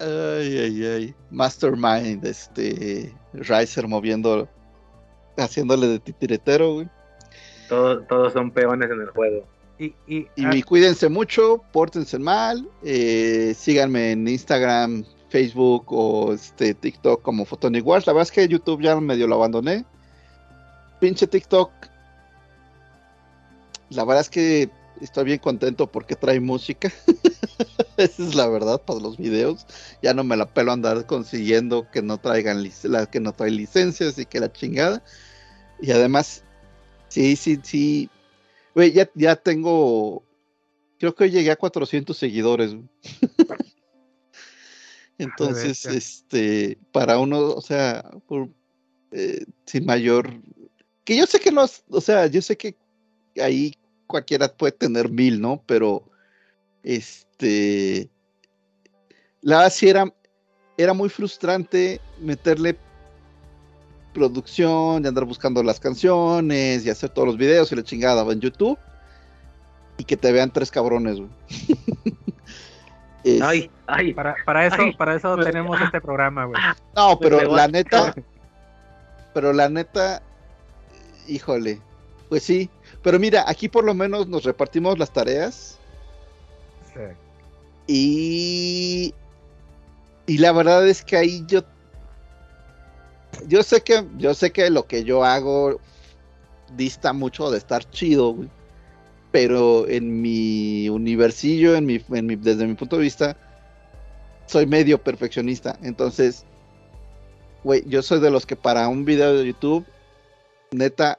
Ay, 0.00 0.58
ay, 0.58 0.86
ay. 0.86 1.14
Mastermind, 1.30 2.24
este 2.24 3.14
Riser 3.34 3.86
moviendo, 3.86 4.48
haciéndole 5.36 5.86
de 5.88 5.98
titiretero, 5.98 6.74
güey. 6.74 6.88
Todos, 7.68 8.06
todos 8.08 8.32
son 8.32 8.50
peones 8.50 8.90
en 8.90 9.02
el 9.02 9.10
juego. 9.10 9.46
Y, 9.78 9.94
y, 10.06 10.26
Y 10.36 10.44
ah, 10.44 10.52
cuídense 10.66 11.08
mucho, 11.08 11.62
pórtense 11.72 12.18
mal, 12.18 12.68
eh, 12.82 13.54
síganme 13.56 14.12
en 14.12 14.26
Instagram, 14.26 15.04
Facebook 15.28 15.86
o 15.88 16.32
este 16.32 16.74
TikTok 16.74 17.22
como 17.22 17.44
Photonic 17.44 17.86
Wars. 17.86 18.06
La 18.06 18.12
verdad 18.12 18.28
es 18.28 18.32
que 18.32 18.48
YouTube 18.48 18.82
ya 18.82 18.98
medio 19.00 19.26
lo 19.26 19.36
abandoné. 19.36 19.84
Pinche 20.98 21.26
TikTok. 21.26 21.70
La 23.90 24.04
verdad 24.04 24.22
es 24.22 24.30
que 24.30 24.70
estoy 25.00 25.24
bien 25.24 25.38
contento 25.38 25.90
porque 25.90 26.16
trae 26.16 26.40
música. 26.40 26.92
Esa 27.96 28.22
es 28.22 28.34
la 28.34 28.48
verdad 28.48 28.80
para 28.82 29.00
los 29.00 29.16
videos. 29.16 29.66
Ya 30.02 30.14
no 30.14 30.24
me 30.24 30.36
la 30.36 30.46
pelo 30.46 30.72
andar 30.72 31.06
consiguiendo 31.06 31.90
que 31.90 32.02
no 32.02 32.18
traigan 32.18 32.62
la, 32.84 33.06
que 33.06 33.20
no 33.20 33.34
licencias 33.38 34.18
y 34.18 34.26
que 34.26 34.40
la 34.40 34.52
chingada. 34.52 35.02
Y 35.80 35.90
además, 35.90 36.44
sí, 37.08 37.36
sí, 37.36 37.58
sí. 37.62 38.10
Güey, 38.74 38.92
ya, 38.92 39.10
ya 39.14 39.36
tengo. 39.36 40.22
Creo 40.98 41.14
que 41.14 41.24
hoy 41.24 41.30
llegué 41.30 41.50
a 41.50 41.56
400 41.56 42.16
seguidores. 42.16 42.76
Entonces, 45.18 45.84
este, 45.84 46.78
para 46.92 47.18
uno, 47.18 47.50
o 47.50 47.60
sea, 47.60 48.10
por, 48.26 48.48
eh, 49.12 49.44
sin 49.66 49.84
mayor. 49.84 50.40
Que 51.04 51.16
yo 51.16 51.26
sé 51.26 51.40
que 51.40 51.50
no, 51.50 51.66
o 51.88 52.00
sea, 52.00 52.26
yo 52.26 52.40
sé 52.40 52.56
que 52.56 52.76
ahí 53.40 53.74
cualquiera 54.10 54.48
puede 54.48 54.72
tener 54.72 55.08
mil, 55.08 55.40
¿no? 55.40 55.62
Pero, 55.66 56.04
este, 56.82 58.08
la 59.40 59.58
verdad 59.58 59.72
sí 59.72 59.88
era, 59.88 60.12
era 60.76 60.92
muy 60.92 61.08
frustrante 61.08 62.00
meterle 62.20 62.76
producción 64.12 65.04
y 65.04 65.08
andar 65.08 65.24
buscando 65.24 65.62
las 65.62 65.78
canciones 65.78 66.84
y 66.84 66.90
hacer 66.90 67.10
todos 67.10 67.28
los 67.28 67.36
videos 67.36 67.70
y 67.70 67.76
la 67.76 67.84
chingada 67.84 68.22
en 68.32 68.40
YouTube 68.40 68.78
y 69.96 70.04
que 70.04 70.16
te 70.16 70.32
vean 70.32 70.50
tres 70.50 70.70
cabrones, 70.70 71.18
güey. 71.18 71.30
Ay, 73.42 73.70
ay. 73.86 74.14
Para, 74.14 74.34
para 74.46 74.66
eso, 74.66 74.76
Ay. 74.80 74.94
para 74.94 75.14
eso 75.14 75.36
tenemos 75.36 75.78
este 75.80 76.00
programa, 76.00 76.46
güey. 76.46 76.60
no, 76.96 77.18
pero 77.18 77.38
pegó 77.38 77.54
la 77.54 77.68
neta, 77.68 78.14
pero 79.34 79.52
la 79.52 79.68
neta, 79.68 80.22
híjole, 81.28 81.80
pues 82.28 82.44
sí. 82.44 82.70
Pero 83.02 83.18
mira, 83.18 83.44
aquí 83.46 83.68
por 83.68 83.84
lo 83.84 83.94
menos 83.94 84.28
nos 84.28 84.44
repartimos 84.44 84.98
las 84.98 85.12
tareas 85.12 85.78
Sí. 86.94 87.00
y 87.86 89.14
y 90.26 90.38
la 90.38 90.52
verdad 90.52 90.86
es 90.88 91.02
que 91.04 91.16
ahí 91.16 91.44
yo 91.46 91.62
yo 93.46 93.62
sé 93.62 93.80
que 93.82 94.04
yo 94.18 94.34
sé 94.34 94.52
que 94.52 94.68
lo 94.70 94.86
que 94.86 95.04
yo 95.04 95.24
hago 95.24 95.80
dista 96.76 97.12
mucho 97.12 97.50
de 97.50 97.58
estar 97.58 97.88
chido, 97.90 98.32
güey. 98.34 98.48
Pero 99.32 99.88
en 99.88 100.20
mi 100.20 100.88
universillo, 100.88 101.76
en 101.76 101.86
mi, 101.86 102.04
en 102.10 102.26
mi- 102.26 102.36
desde 102.36 102.66
mi 102.66 102.74
punto 102.74 102.96
de 102.96 103.02
vista, 103.02 103.36
soy 104.46 104.66
medio 104.66 104.98
perfeccionista. 104.98 105.78
Entonces, 105.82 106.44
güey, 107.62 107.84
yo 107.86 108.02
soy 108.02 108.20
de 108.20 108.30
los 108.30 108.44
que 108.46 108.56
para 108.56 108.88
un 108.88 109.04
video 109.04 109.34
de 109.36 109.46
YouTube, 109.46 109.86
neta, 110.72 111.18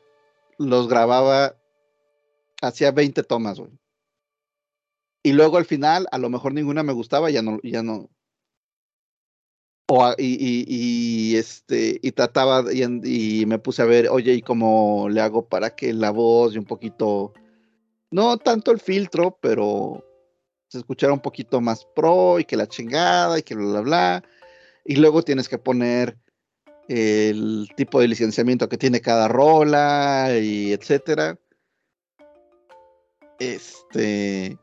los 0.58 0.90
grababa, 0.90 1.56
hacía 2.62 2.92
20 2.92 3.24
tomas, 3.24 3.60
güey. 3.60 3.72
Y 5.24 5.34
luego 5.34 5.58
al 5.58 5.66
final, 5.66 6.08
a 6.12 6.18
lo 6.18 6.30
mejor 6.30 6.54
ninguna 6.54 6.84
me 6.84 6.94
gustaba, 6.94 7.30
ya 7.30 7.42
no, 7.42 7.60
ya 7.64 7.84
no. 7.84 8.10
O 9.88 10.14
y, 10.18 10.24
y- 10.40 10.66
y, 10.68 11.36
este, 11.36 12.00
y 12.02 12.12
trataba, 12.14 12.64
y, 12.74 13.42
y 13.42 13.46
me 13.46 13.60
puse 13.60 13.82
a 13.82 13.86
ver, 13.86 14.08
oye, 14.10 14.34
¿y 14.34 14.42
cómo 14.42 15.10
le 15.10 15.20
hago 15.22 15.48
para 15.48 15.76
que 15.76 15.94
la 15.94 16.12
voz 16.12 16.56
y 16.56 16.58
un 16.58 16.66
poquito, 16.66 17.34
no 18.10 18.38
tanto 18.38 18.72
el 18.72 18.80
filtro, 18.80 19.38
pero 19.42 20.04
se 20.70 20.78
escuchara 20.78 21.12
un 21.12 21.20
poquito 21.20 21.60
más 21.60 21.86
pro 21.94 22.40
y 22.40 22.46
que 22.46 22.56
la 22.56 22.68
chingada 22.68 23.38
y 23.38 23.44
que 23.44 23.54
bla, 23.54 23.66
bla, 23.66 23.82
bla. 23.82 24.24
Y 24.86 24.96
luego 24.96 25.24
tienes 25.24 25.50
que 25.50 25.58
poner 25.58 26.18
el 26.88 27.68
tipo 27.76 28.00
de 28.00 28.08
licenciamiento 28.08 28.70
que 28.70 28.78
tiene 28.78 29.02
cada 29.02 29.28
rola 29.28 30.30
y 30.42 30.72
etcétera. 30.72 31.38
Este. 33.42 34.56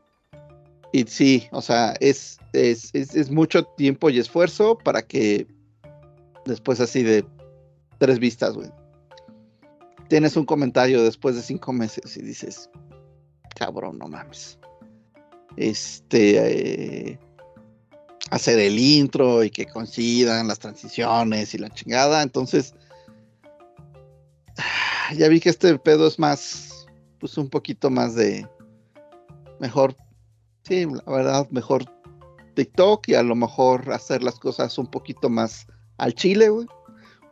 Y 0.93 1.03
sí, 1.03 1.49
o 1.51 1.61
sea, 1.61 1.93
es, 1.99 2.39
es, 2.53 2.95
es, 2.95 3.29
mucho 3.29 3.65
tiempo 3.65 4.09
y 4.09 4.19
esfuerzo 4.19 4.77
para 4.77 5.01
que 5.01 5.45
después 6.45 6.79
así 6.79 7.03
de 7.03 7.25
tres 7.99 8.19
vistas, 8.19 8.55
güey. 8.55 8.71
Tienes 10.07 10.37
un 10.37 10.45
comentario 10.45 11.03
después 11.03 11.35
de 11.35 11.41
cinco 11.41 11.73
meses 11.73 12.15
y 12.15 12.21
dices, 12.21 12.69
cabrón, 13.53 13.99
no 13.99 14.07
mames. 14.07 14.57
Este, 15.57 17.09
eh, 17.11 17.19
hacer 18.31 18.59
el 18.59 18.79
intro 18.79 19.43
y 19.43 19.49
que 19.49 19.65
coincidan 19.65 20.47
las 20.47 20.59
transiciones 20.59 21.53
y 21.53 21.57
la 21.57 21.69
chingada. 21.69 22.23
Entonces, 22.23 22.73
ya 25.17 25.27
vi 25.27 25.41
que 25.41 25.49
este 25.49 25.77
pedo 25.77 26.07
es 26.07 26.17
más, 26.17 26.87
pues 27.19 27.37
un 27.37 27.49
poquito 27.49 27.89
más 27.89 28.15
de, 28.15 28.47
mejor, 29.59 29.95
sí, 30.63 30.85
la 30.85 31.11
verdad, 31.11 31.47
mejor 31.51 31.85
TikTok 32.55 33.07
y 33.07 33.15
a 33.15 33.23
lo 33.23 33.35
mejor 33.35 33.91
hacer 33.91 34.23
las 34.23 34.39
cosas 34.39 34.77
un 34.77 34.87
poquito 34.87 35.29
más 35.29 35.67
al 35.97 36.13
chile, 36.13 36.49
güey. 36.49 36.67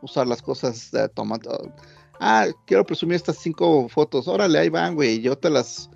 Usar 0.00 0.26
las 0.26 0.40
cosas 0.40 0.90
de 0.92 1.08
tomando. 1.08 1.72
Ah, 2.20 2.46
quiero 2.66 2.86
presumir 2.86 3.16
estas 3.16 3.36
cinco 3.38 3.88
fotos. 3.88 4.28
Órale, 4.28 4.58
ahí 4.58 4.68
van, 4.68 4.94
güey. 4.94 5.20
Yo 5.20 5.36
te 5.36 5.50
las. 5.50 5.90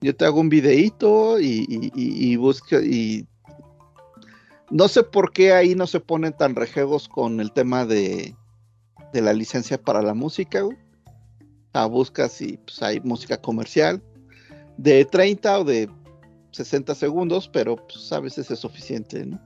Yo 0.00 0.14
te 0.14 0.24
hago 0.24 0.40
un 0.40 0.48
videíto 0.48 1.38
y, 1.40 1.64
y, 1.68 1.92
y, 1.94 2.32
y 2.32 2.36
busca. 2.36 2.80
Y. 2.80 3.26
No 4.70 4.88
sé 4.88 5.02
por 5.04 5.32
qué 5.32 5.52
ahí 5.52 5.74
no 5.74 5.86
se 5.86 6.00
ponen 6.00 6.36
tan 6.36 6.56
rejegos 6.56 7.08
con 7.08 7.40
el 7.40 7.52
tema 7.52 7.86
de, 7.86 8.34
de 9.12 9.20
la 9.22 9.32
licencia 9.32 9.80
para 9.80 10.02
la 10.02 10.14
música, 10.14 10.62
güey. 10.62 10.76
O 10.76 11.70
sea, 11.72 11.86
buscas 11.86 12.40
y 12.40 12.56
pues 12.58 12.82
hay 12.82 13.00
música 13.00 13.40
comercial 13.40 14.02
de 14.76 15.04
30 15.04 15.60
o 15.60 15.64
de 15.64 15.88
60 16.52 16.94
segundos, 16.94 17.48
pero 17.48 17.76
pues, 17.76 18.12
a 18.12 18.20
veces 18.20 18.50
es 18.50 18.58
suficiente, 18.58 19.26
¿no? 19.26 19.40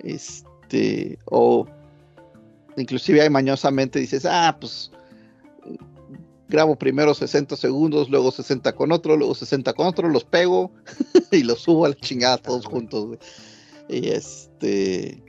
Este, 0.00 1.18
o 1.26 1.66
inclusive 2.76 3.22
hay 3.22 3.30
mañosamente 3.30 3.98
dices, 3.98 4.26
ah, 4.26 4.56
pues 4.58 4.90
grabo 6.48 6.76
primero 6.76 7.14
60 7.14 7.56
segundos, 7.56 8.10
luego 8.10 8.30
60 8.30 8.72
con 8.74 8.92
otro, 8.92 9.16
luego 9.16 9.34
60 9.34 9.72
con 9.72 9.86
otro, 9.86 10.08
los 10.08 10.24
pego 10.24 10.70
y 11.32 11.42
los 11.42 11.60
subo 11.60 11.86
a 11.86 11.90
la 11.90 11.94
chingada 11.96 12.38
todos 12.38 12.66
juntos, 12.66 13.06
güey. 13.06 13.18
Y 13.88 14.08
este... 14.08 15.22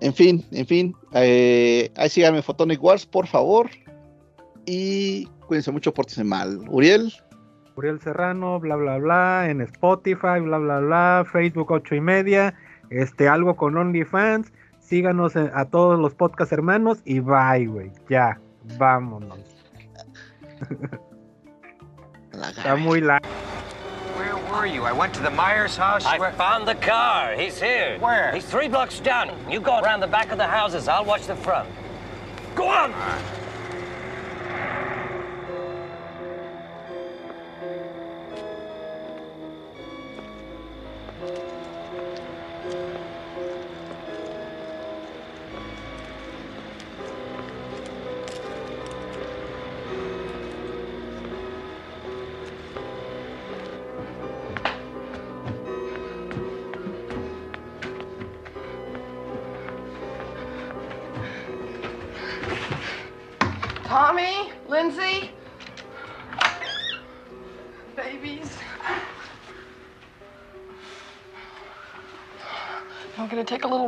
En 0.00 0.14
fin, 0.14 0.44
en 0.50 0.66
fin, 0.66 0.96
eh, 1.12 1.92
ahí 1.94 2.08
síganme 2.08 2.42
Photonic 2.42 2.82
Wars, 2.82 3.06
por 3.06 3.28
favor. 3.28 3.70
Y 4.66 5.28
cuídense 5.52 5.70
mucho, 5.70 5.92
pórtense 5.92 6.24
mal. 6.24 6.60
Uriel. 6.68 7.12
Uriel 7.76 8.00
Serrano, 8.00 8.58
bla 8.58 8.74
bla 8.76 8.96
bla, 8.96 9.50
en 9.50 9.60
Spotify, 9.60 10.40
bla 10.40 10.56
bla 10.56 10.80
bla, 10.80 11.26
Facebook 11.30 11.70
8 11.70 11.94
y 11.94 12.00
media, 12.00 12.54
este, 12.88 13.28
algo 13.28 13.54
con 13.54 13.76
OnlyFans, 13.76 14.50
síganos 14.80 15.36
en- 15.36 15.50
a 15.54 15.66
todos 15.66 15.98
los 16.00 16.14
podcast 16.14 16.52
hermanos 16.52 17.00
y 17.04 17.20
bye, 17.20 17.66
güey, 17.66 17.92
ya, 18.08 18.40
vámonos. 18.78 19.38
Está 22.32 22.74
muy 22.76 23.02
largo. 23.02 23.28
Where 24.16 24.34
were 24.50 24.66
you? 24.66 24.84
I 24.86 24.92
went 24.92 25.12
to 25.16 25.22
the 25.22 25.30
Myers 25.30 25.76
house. 25.76 26.06
I 26.06 26.18
found 26.32 26.66
the 26.66 26.76
car. 26.76 27.34
He's 27.36 27.60
here. 27.60 27.98
Where? 28.00 28.32
He's 28.32 28.46
three 28.46 28.68
blocks 28.68 29.00
down. 29.00 29.28
You 29.50 29.60
go 29.60 29.80
around 29.80 30.00
the 30.00 30.06
back 30.06 30.32
of 30.32 30.38
the 30.38 30.46
houses. 30.46 30.88
I'll 30.88 31.04
watch 31.04 31.26
the 31.26 31.36
front. 31.36 31.68
Go 32.54 32.68
on! 32.68 32.92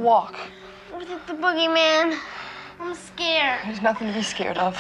walk. 0.05 0.37
What 0.91 1.03
is 1.03 1.11
it, 1.11 1.27
the 1.27 1.33
boogeyman? 1.33 2.19
I'm 2.79 2.95
scared. 2.95 3.61
There's 3.65 3.81
nothing 3.81 4.09
to 4.09 4.13
be 4.13 4.23
scared 4.23 4.59
of. 4.59 4.79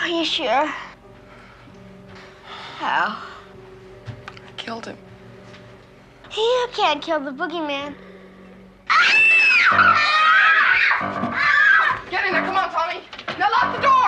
Are 0.00 0.08
you 0.08 0.24
sure? 0.24 0.66
How? 2.76 3.16
I 4.06 4.52
killed 4.58 4.84
him. 4.86 4.98
You 6.36 6.68
can't 6.72 7.02
kill 7.02 7.18
the 7.18 7.30
boogeyman. 7.30 7.94
Get 12.10 12.26
in 12.26 12.32
there, 12.32 12.44
come 12.44 12.56
on, 12.56 12.70
Tommy. 12.70 13.00
Now 13.38 13.48
lock 13.50 13.74
the 13.74 13.82
door! 13.82 14.07